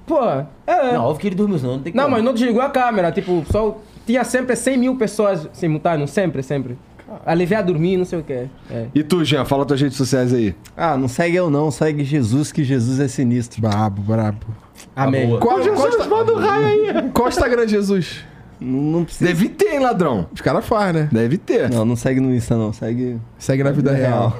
Pô, 0.06 0.20
é. 0.64 0.92
Não, 0.92 1.06
óbvio 1.06 1.20
que 1.22 1.26
ele 1.26 1.34
dormiu, 1.34 1.58
senão 1.58 1.72
não 1.72 1.82
tem 1.82 1.92
Não, 1.92 2.04
como. 2.04 2.14
mas 2.14 2.24
não 2.24 2.32
desligou 2.32 2.62
a 2.62 2.70
câmera. 2.70 3.10
Tipo, 3.10 3.44
só 3.50 3.78
tinha 4.06 4.22
sempre 4.22 4.54
100 4.54 4.76
mil 4.76 4.94
pessoas 4.94 5.48
simultâneas. 5.52 6.10
Sempre, 6.12 6.40
sempre. 6.40 6.78
Aliviar 7.26 7.62
a 7.62 7.66
dormir, 7.66 7.96
não 7.96 8.04
sei 8.04 8.20
o 8.20 8.22
que. 8.22 8.46
É. 8.70 8.86
E 8.94 9.02
tu, 9.02 9.24
Jean, 9.24 9.44
fala 9.44 9.66
tuas 9.66 9.80
redes 9.80 9.96
sociais 9.96 10.32
aí. 10.32 10.54
Ah, 10.76 10.96
não 10.96 11.08
segue 11.08 11.34
eu 11.34 11.50
não, 11.50 11.68
segue 11.72 12.04
Jesus, 12.04 12.52
que 12.52 12.62
Jesus 12.62 13.00
é 13.00 13.08
sinistro. 13.08 13.60
Brabo, 13.60 14.02
brabo. 14.02 14.46
Amém. 14.94 15.26
boa. 15.26 15.40
Qual, 15.40 15.60
Jesus, 15.60 16.06
manda 16.06 16.32
o 16.32 16.38
raio 16.38 16.66
aí. 16.66 17.10
qual 17.12 17.28
Instagram 17.28 17.66
de 17.66 17.72
Jesus? 17.72 18.24
Não, 18.62 19.04
precisa. 19.04 19.26
Deve 19.26 19.48
ter, 19.48 19.74
hein, 19.74 19.80
ladrão. 19.80 20.26
Os 20.32 20.40
caras 20.40 20.64
fazem, 20.64 21.02
né? 21.02 21.08
Deve 21.10 21.38
ter. 21.38 21.70
Não, 21.70 21.84
não 21.84 21.96
segue 21.96 22.20
no 22.20 22.34
Insta 22.34 22.56
não, 22.56 22.72
segue... 22.72 23.18
Segue 23.38 23.62
na 23.62 23.72
vida 23.72 23.92
real. 23.92 24.38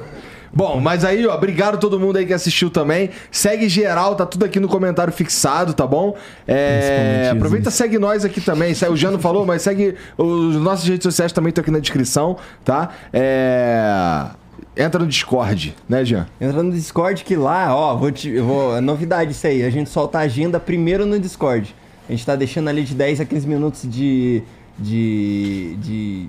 Bom, 0.55 0.79
mas 0.81 1.03
aí, 1.03 1.27
ó, 1.27 1.35
obrigado 1.35 1.77
a 1.77 1.79
todo 1.79 1.99
mundo 1.99 2.19
aí 2.19 2.27
que 2.27 2.33
assistiu 2.33 2.69
também. 2.69 3.09
Segue 3.31 3.69
geral, 3.71 4.15
tá 4.15 4.27
tudo 4.27 4.45
aqui 4.45 4.61
no 4.61 4.69
comentário 4.69 5.11
fixado, 5.11 5.73
tá 5.73 5.87
bom? 5.87 6.15
É, 6.47 7.31
aproveita, 7.33 7.71
Jesus. 7.71 7.75
segue 7.75 7.99
nós 7.99 8.23
aqui 8.23 8.41
também. 8.41 8.75
O 8.91 8.97
Jean 8.97 9.13
não 9.13 9.19
falou, 9.19 9.47
mas 9.47 9.63
segue 9.63 9.95
os 10.19 10.57
nossas 10.57 10.87
redes 10.87 11.05
sociais 11.05 11.33
também 11.33 11.49
estão 11.49 11.63
aqui 11.63 11.71
na 11.71 11.79
descrição, 11.79 12.37
tá? 12.63 12.91
É, 13.13 14.27
Entra 14.77 15.01
no 15.01 15.07
Discord, 15.07 15.75
né, 15.87 16.05
Jean? 16.05 16.27
Entra 16.41 16.63
no 16.63 16.73
Discord 16.73 17.25
que 17.25 17.37
lá, 17.37 17.75
ó, 17.75 17.95
vou 17.95 18.11
te, 18.11 18.39
vou, 18.39 18.77
é 18.77 18.81
novidade 18.81 19.33
isso 19.33 19.47
aí, 19.47 19.63
a 19.63 19.71
gente 19.71 19.91
solta 19.91 20.19
a 20.19 20.23
agenda 20.23 20.59
primeiro 20.59 21.05
no 21.05 21.19
Discord. 21.19 21.75
A 22.09 22.13
gente 22.13 22.25
tá 22.27 22.35
deixando 22.37 22.69
ali 22.69 22.83
de 22.83 22.95
10 22.95 23.21
a 23.21 23.25
15 23.25 23.47
minutos 23.47 23.83
de, 23.89 24.43
de, 24.79 25.77
de 25.81 26.29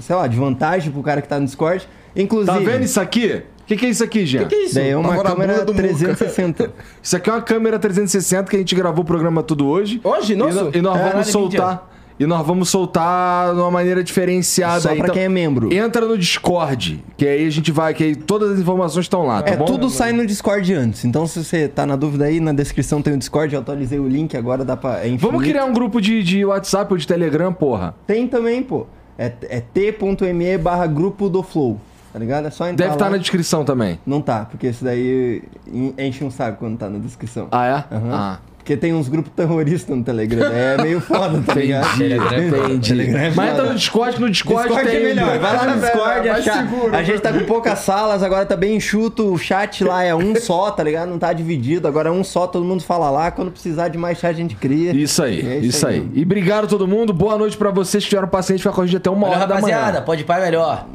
sei 0.00 0.14
lá, 0.16 0.26
de 0.26 0.36
vantagem 0.36 0.90
pro 0.92 1.02
cara 1.02 1.20
que 1.20 1.28
tá 1.28 1.38
no 1.38 1.46
Discord. 1.46 1.86
Inclusive, 2.14 2.52
Tá 2.52 2.58
vendo 2.64 2.84
isso 2.84 3.00
aqui? 3.00 3.42
O 3.60 3.64
que, 3.70 3.76
que 3.76 3.86
é 3.86 3.88
isso 3.88 4.02
aqui, 4.02 4.26
Jean? 4.26 4.46
Que 4.48 4.54
isso? 4.56 4.74
daí 4.74 4.88
é 4.90 4.96
uma 4.96 5.22
câmera 5.22 5.58
bunda 5.60 5.64
do 5.66 5.72
Muca. 5.74 5.84
360. 5.88 6.72
Isso 7.00 7.16
aqui 7.16 7.30
é 7.30 7.32
uma 7.32 7.40
câmera 7.42 7.78
360 7.78 8.50
que 8.50 8.56
a 8.56 8.58
gente 8.58 8.74
gravou 8.74 9.02
o 9.02 9.06
programa 9.06 9.44
tudo 9.44 9.64
hoje. 9.68 10.00
Hoje? 10.02 10.32
E, 10.32 10.36
Nossa. 10.36 10.64
no- 10.64 10.70
e 10.76 10.82
nós 10.82 10.94
Caralho, 10.94 11.12
vamos 11.12 11.28
soltar. 11.28 11.88
E 12.20 12.26
nós 12.26 12.46
vamos 12.46 12.68
soltar 12.68 13.54
de 13.54 13.58
uma 13.60 13.70
maneira 13.70 14.04
diferenciada. 14.04 14.80
Só 14.80 14.88
pra 14.90 14.98
Então, 14.98 15.14
quem 15.14 15.22
é 15.24 15.28
membro. 15.30 15.72
Entra 15.72 16.04
no 16.04 16.18
Discord, 16.18 17.02
que 17.16 17.26
aí 17.26 17.46
a 17.46 17.50
gente 17.50 17.72
vai, 17.72 17.94
que 17.94 18.04
aí 18.04 18.14
todas 18.14 18.50
as 18.52 18.60
informações 18.60 19.06
estão 19.06 19.24
lá, 19.26 19.42
tá 19.42 19.52
É, 19.52 19.56
bom? 19.56 19.64
tudo 19.64 19.88
sai 19.88 20.12
no 20.12 20.26
Discord 20.26 20.74
antes. 20.74 21.02
Então, 21.06 21.26
se 21.26 21.42
você 21.42 21.66
tá 21.66 21.86
na 21.86 21.96
dúvida 21.96 22.26
aí, 22.26 22.38
na 22.38 22.52
descrição 22.52 23.00
tem 23.00 23.14
o 23.14 23.16
Discord. 23.16 23.54
Eu 23.54 23.62
atualizei 23.62 23.98
o 23.98 24.06
link, 24.06 24.36
agora 24.36 24.66
dá 24.66 24.76
pra. 24.76 24.98
É 25.06 25.16
Vamos 25.16 25.42
criar 25.42 25.64
um 25.64 25.72
grupo 25.72 25.98
de, 25.98 26.22
de 26.22 26.44
WhatsApp 26.44 26.92
ou 26.92 26.98
de 26.98 27.06
Telegram, 27.06 27.54
porra. 27.54 27.94
Tem 28.06 28.28
também, 28.28 28.62
pô. 28.62 28.86
É, 29.18 29.32
é 29.48 29.60
t.me 29.60 30.58
barra 30.58 30.86
grupo 30.86 31.28
do 31.30 31.42
Flow. 31.42 31.80
Tá 32.12 32.18
ligado? 32.18 32.46
É 32.48 32.50
só 32.50 32.64
entrar 32.66 32.84
Deve 32.84 32.96
estar 32.96 33.04
lá. 33.06 33.10
na 33.12 33.16
descrição 33.18 33.64
também. 33.64 33.98
Não 34.04 34.20
tá, 34.20 34.44
porque 34.44 34.66
isso 34.66 34.82
daí 34.84 35.42
en- 35.72 35.94
enche 35.96 36.24
um 36.24 36.30
saco 36.30 36.58
quando 36.58 36.76
tá 36.76 36.90
na 36.90 36.98
descrição. 36.98 37.46
Ah, 37.52 37.66
é? 37.90 37.94
Aham. 37.94 38.10
Ah. 38.12 38.38
Porque 38.70 38.80
tem 38.80 38.94
uns 38.94 39.08
grupos 39.08 39.32
terroristas 39.34 39.96
no 39.96 40.04
Telegram. 40.04 40.48
É 40.52 40.80
meio 40.80 41.00
foda, 41.00 41.42
tá 41.44 41.54
ligado? 41.54 42.00
Entendi. 42.04 42.90
Telegram 42.90 43.18
é 43.20 43.30
Mas 43.34 43.50
entra 43.50 43.56
foda. 43.56 43.68
no 43.72 43.74
Discord, 43.74 44.20
no 44.20 44.30
Discord, 44.30 44.68
Discord 44.68 44.88
tem... 44.88 44.96
é 45.00 45.02
melhor. 45.02 45.38
Vai 45.40 45.56
lá 45.56 45.64
no 45.74 45.80
Discord 45.82 46.28
mais 46.28 46.46
achar. 46.48 46.68
seguro. 46.68 46.94
A 46.94 47.02
gente 47.02 47.18
tá 47.20 47.32
com 47.32 47.44
poucas 47.46 47.80
salas, 47.80 48.22
agora 48.22 48.46
tá 48.46 48.54
bem 48.54 48.76
enxuto. 48.76 49.32
O 49.32 49.36
chat 49.36 49.82
lá 49.82 50.04
é 50.04 50.14
um 50.14 50.36
só, 50.36 50.70
tá 50.70 50.84
ligado? 50.84 51.08
Não 51.08 51.18
tá 51.18 51.32
dividido. 51.32 51.88
Agora 51.88 52.10
é 52.10 52.12
um 52.12 52.22
só, 52.22 52.46
todo 52.46 52.64
mundo 52.64 52.84
fala 52.84 53.10
lá. 53.10 53.32
Quando 53.32 53.50
precisar 53.50 53.88
de 53.88 53.98
mais 53.98 54.18
chat, 54.18 54.30
a 54.30 54.34
gente 54.34 54.54
cria. 54.54 54.92
Isso 54.92 55.20
aí, 55.20 55.44
É 55.44 55.56
isso, 55.58 55.84
aí. 55.84 56.08
E 56.14 56.22
obrigado 56.22 56.68
todo 56.68 56.86
mundo. 56.86 57.12
Boa 57.12 57.36
noite 57.36 57.56
pra 57.56 57.72
vocês 57.72 58.04
que 58.04 58.10
tiveram 58.10 58.28
paciência 58.28 58.58
de 58.58 58.62
ficar 58.62 58.72
com 58.76 58.82
a 58.82 58.86
gente 58.86 58.98
até 58.98 59.10
uma 59.10 59.26
Olha, 59.26 59.36
hora 59.38 59.46
da 59.48 59.54
rapaziada, 59.56 59.92
manhã. 59.94 60.02
pode 60.02 60.20
ir 60.22 60.24
pai 60.26 60.40
melhor. 60.42 60.86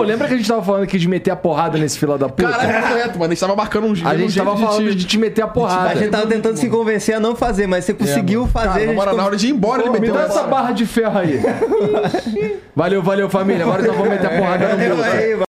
Ô, 0.00 0.02
lembra 0.02 0.26
que 0.26 0.34
a 0.34 0.36
gente 0.36 0.48
tava 0.48 0.62
falando 0.62 0.84
aqui 0.84 0.98
de 0.98 1.08
meter 1.08 1.30
a 1.30 1.36
porrada 1.36 1.76
nesse 1.78 1.98
fila 1.98 2.16
da 2.16 2.28
puta? 2.28 2.48
Caralho, 2.48 2.70
é 2.70 2.88
correto, 2.88 3.18
mano. 3.18 3.24
A 3.24 3.28
gente 3.34 3.40
tava 3.40 3.56
marcando 3.56 3.86
um 3.86 3.92
a 3.92 4.16
gente 4.16 4.36
tava 4.36 4.56
falando 4.56 4.94
de 4.94 5.04
te 5.04 5.18
meter 5.18 5.42
a 5.42 5.48
porrada. 5.48 5.90
A 5.90 5.94
gente 5.94 6.10
tava 6.10 6.26
tentando 6.26 6.56
se 6.56 6.68
convencer 6.68 7.14
a 7.14 7.20
não 7.20 7.36
fazer, 7.36 7.66
mas 7.66 7.84
você 7.84 7.94
conseguiu 7.94 8.46
fazer. 8.46 8.94
Cara, 8.94 9.10
a 9.10 9.14
na 9.14 9.24
hora 9.24 9.36
de 9.36 9.48
ir 9.48 9.50
embora, 9.50 9.82
ele 9.82 9.88
Pô, 9.88 9.94
me 9.94 10.00
meteu 10.00 10.14
dá 10.14 10.22
essa 10.22 10.44
barra 10.44 10.72
de 10.72 10.86
ferro 10.86 11.18
aí. 11.18 11.40
valeu, 12.74 13.02
valeu, 13.02 13.28
família. 13.28 13.64
Agora 13.64 13.82
nós 13.82 13.94
vamos 13.96 14.10
meter 14.10 14.26
a 14.26 14.38
porrada 14.38 14.68
no 14.68 14.76
Valeu 14.76 14.96
mundo. 14.96 15.04
aí, 15.04 15.49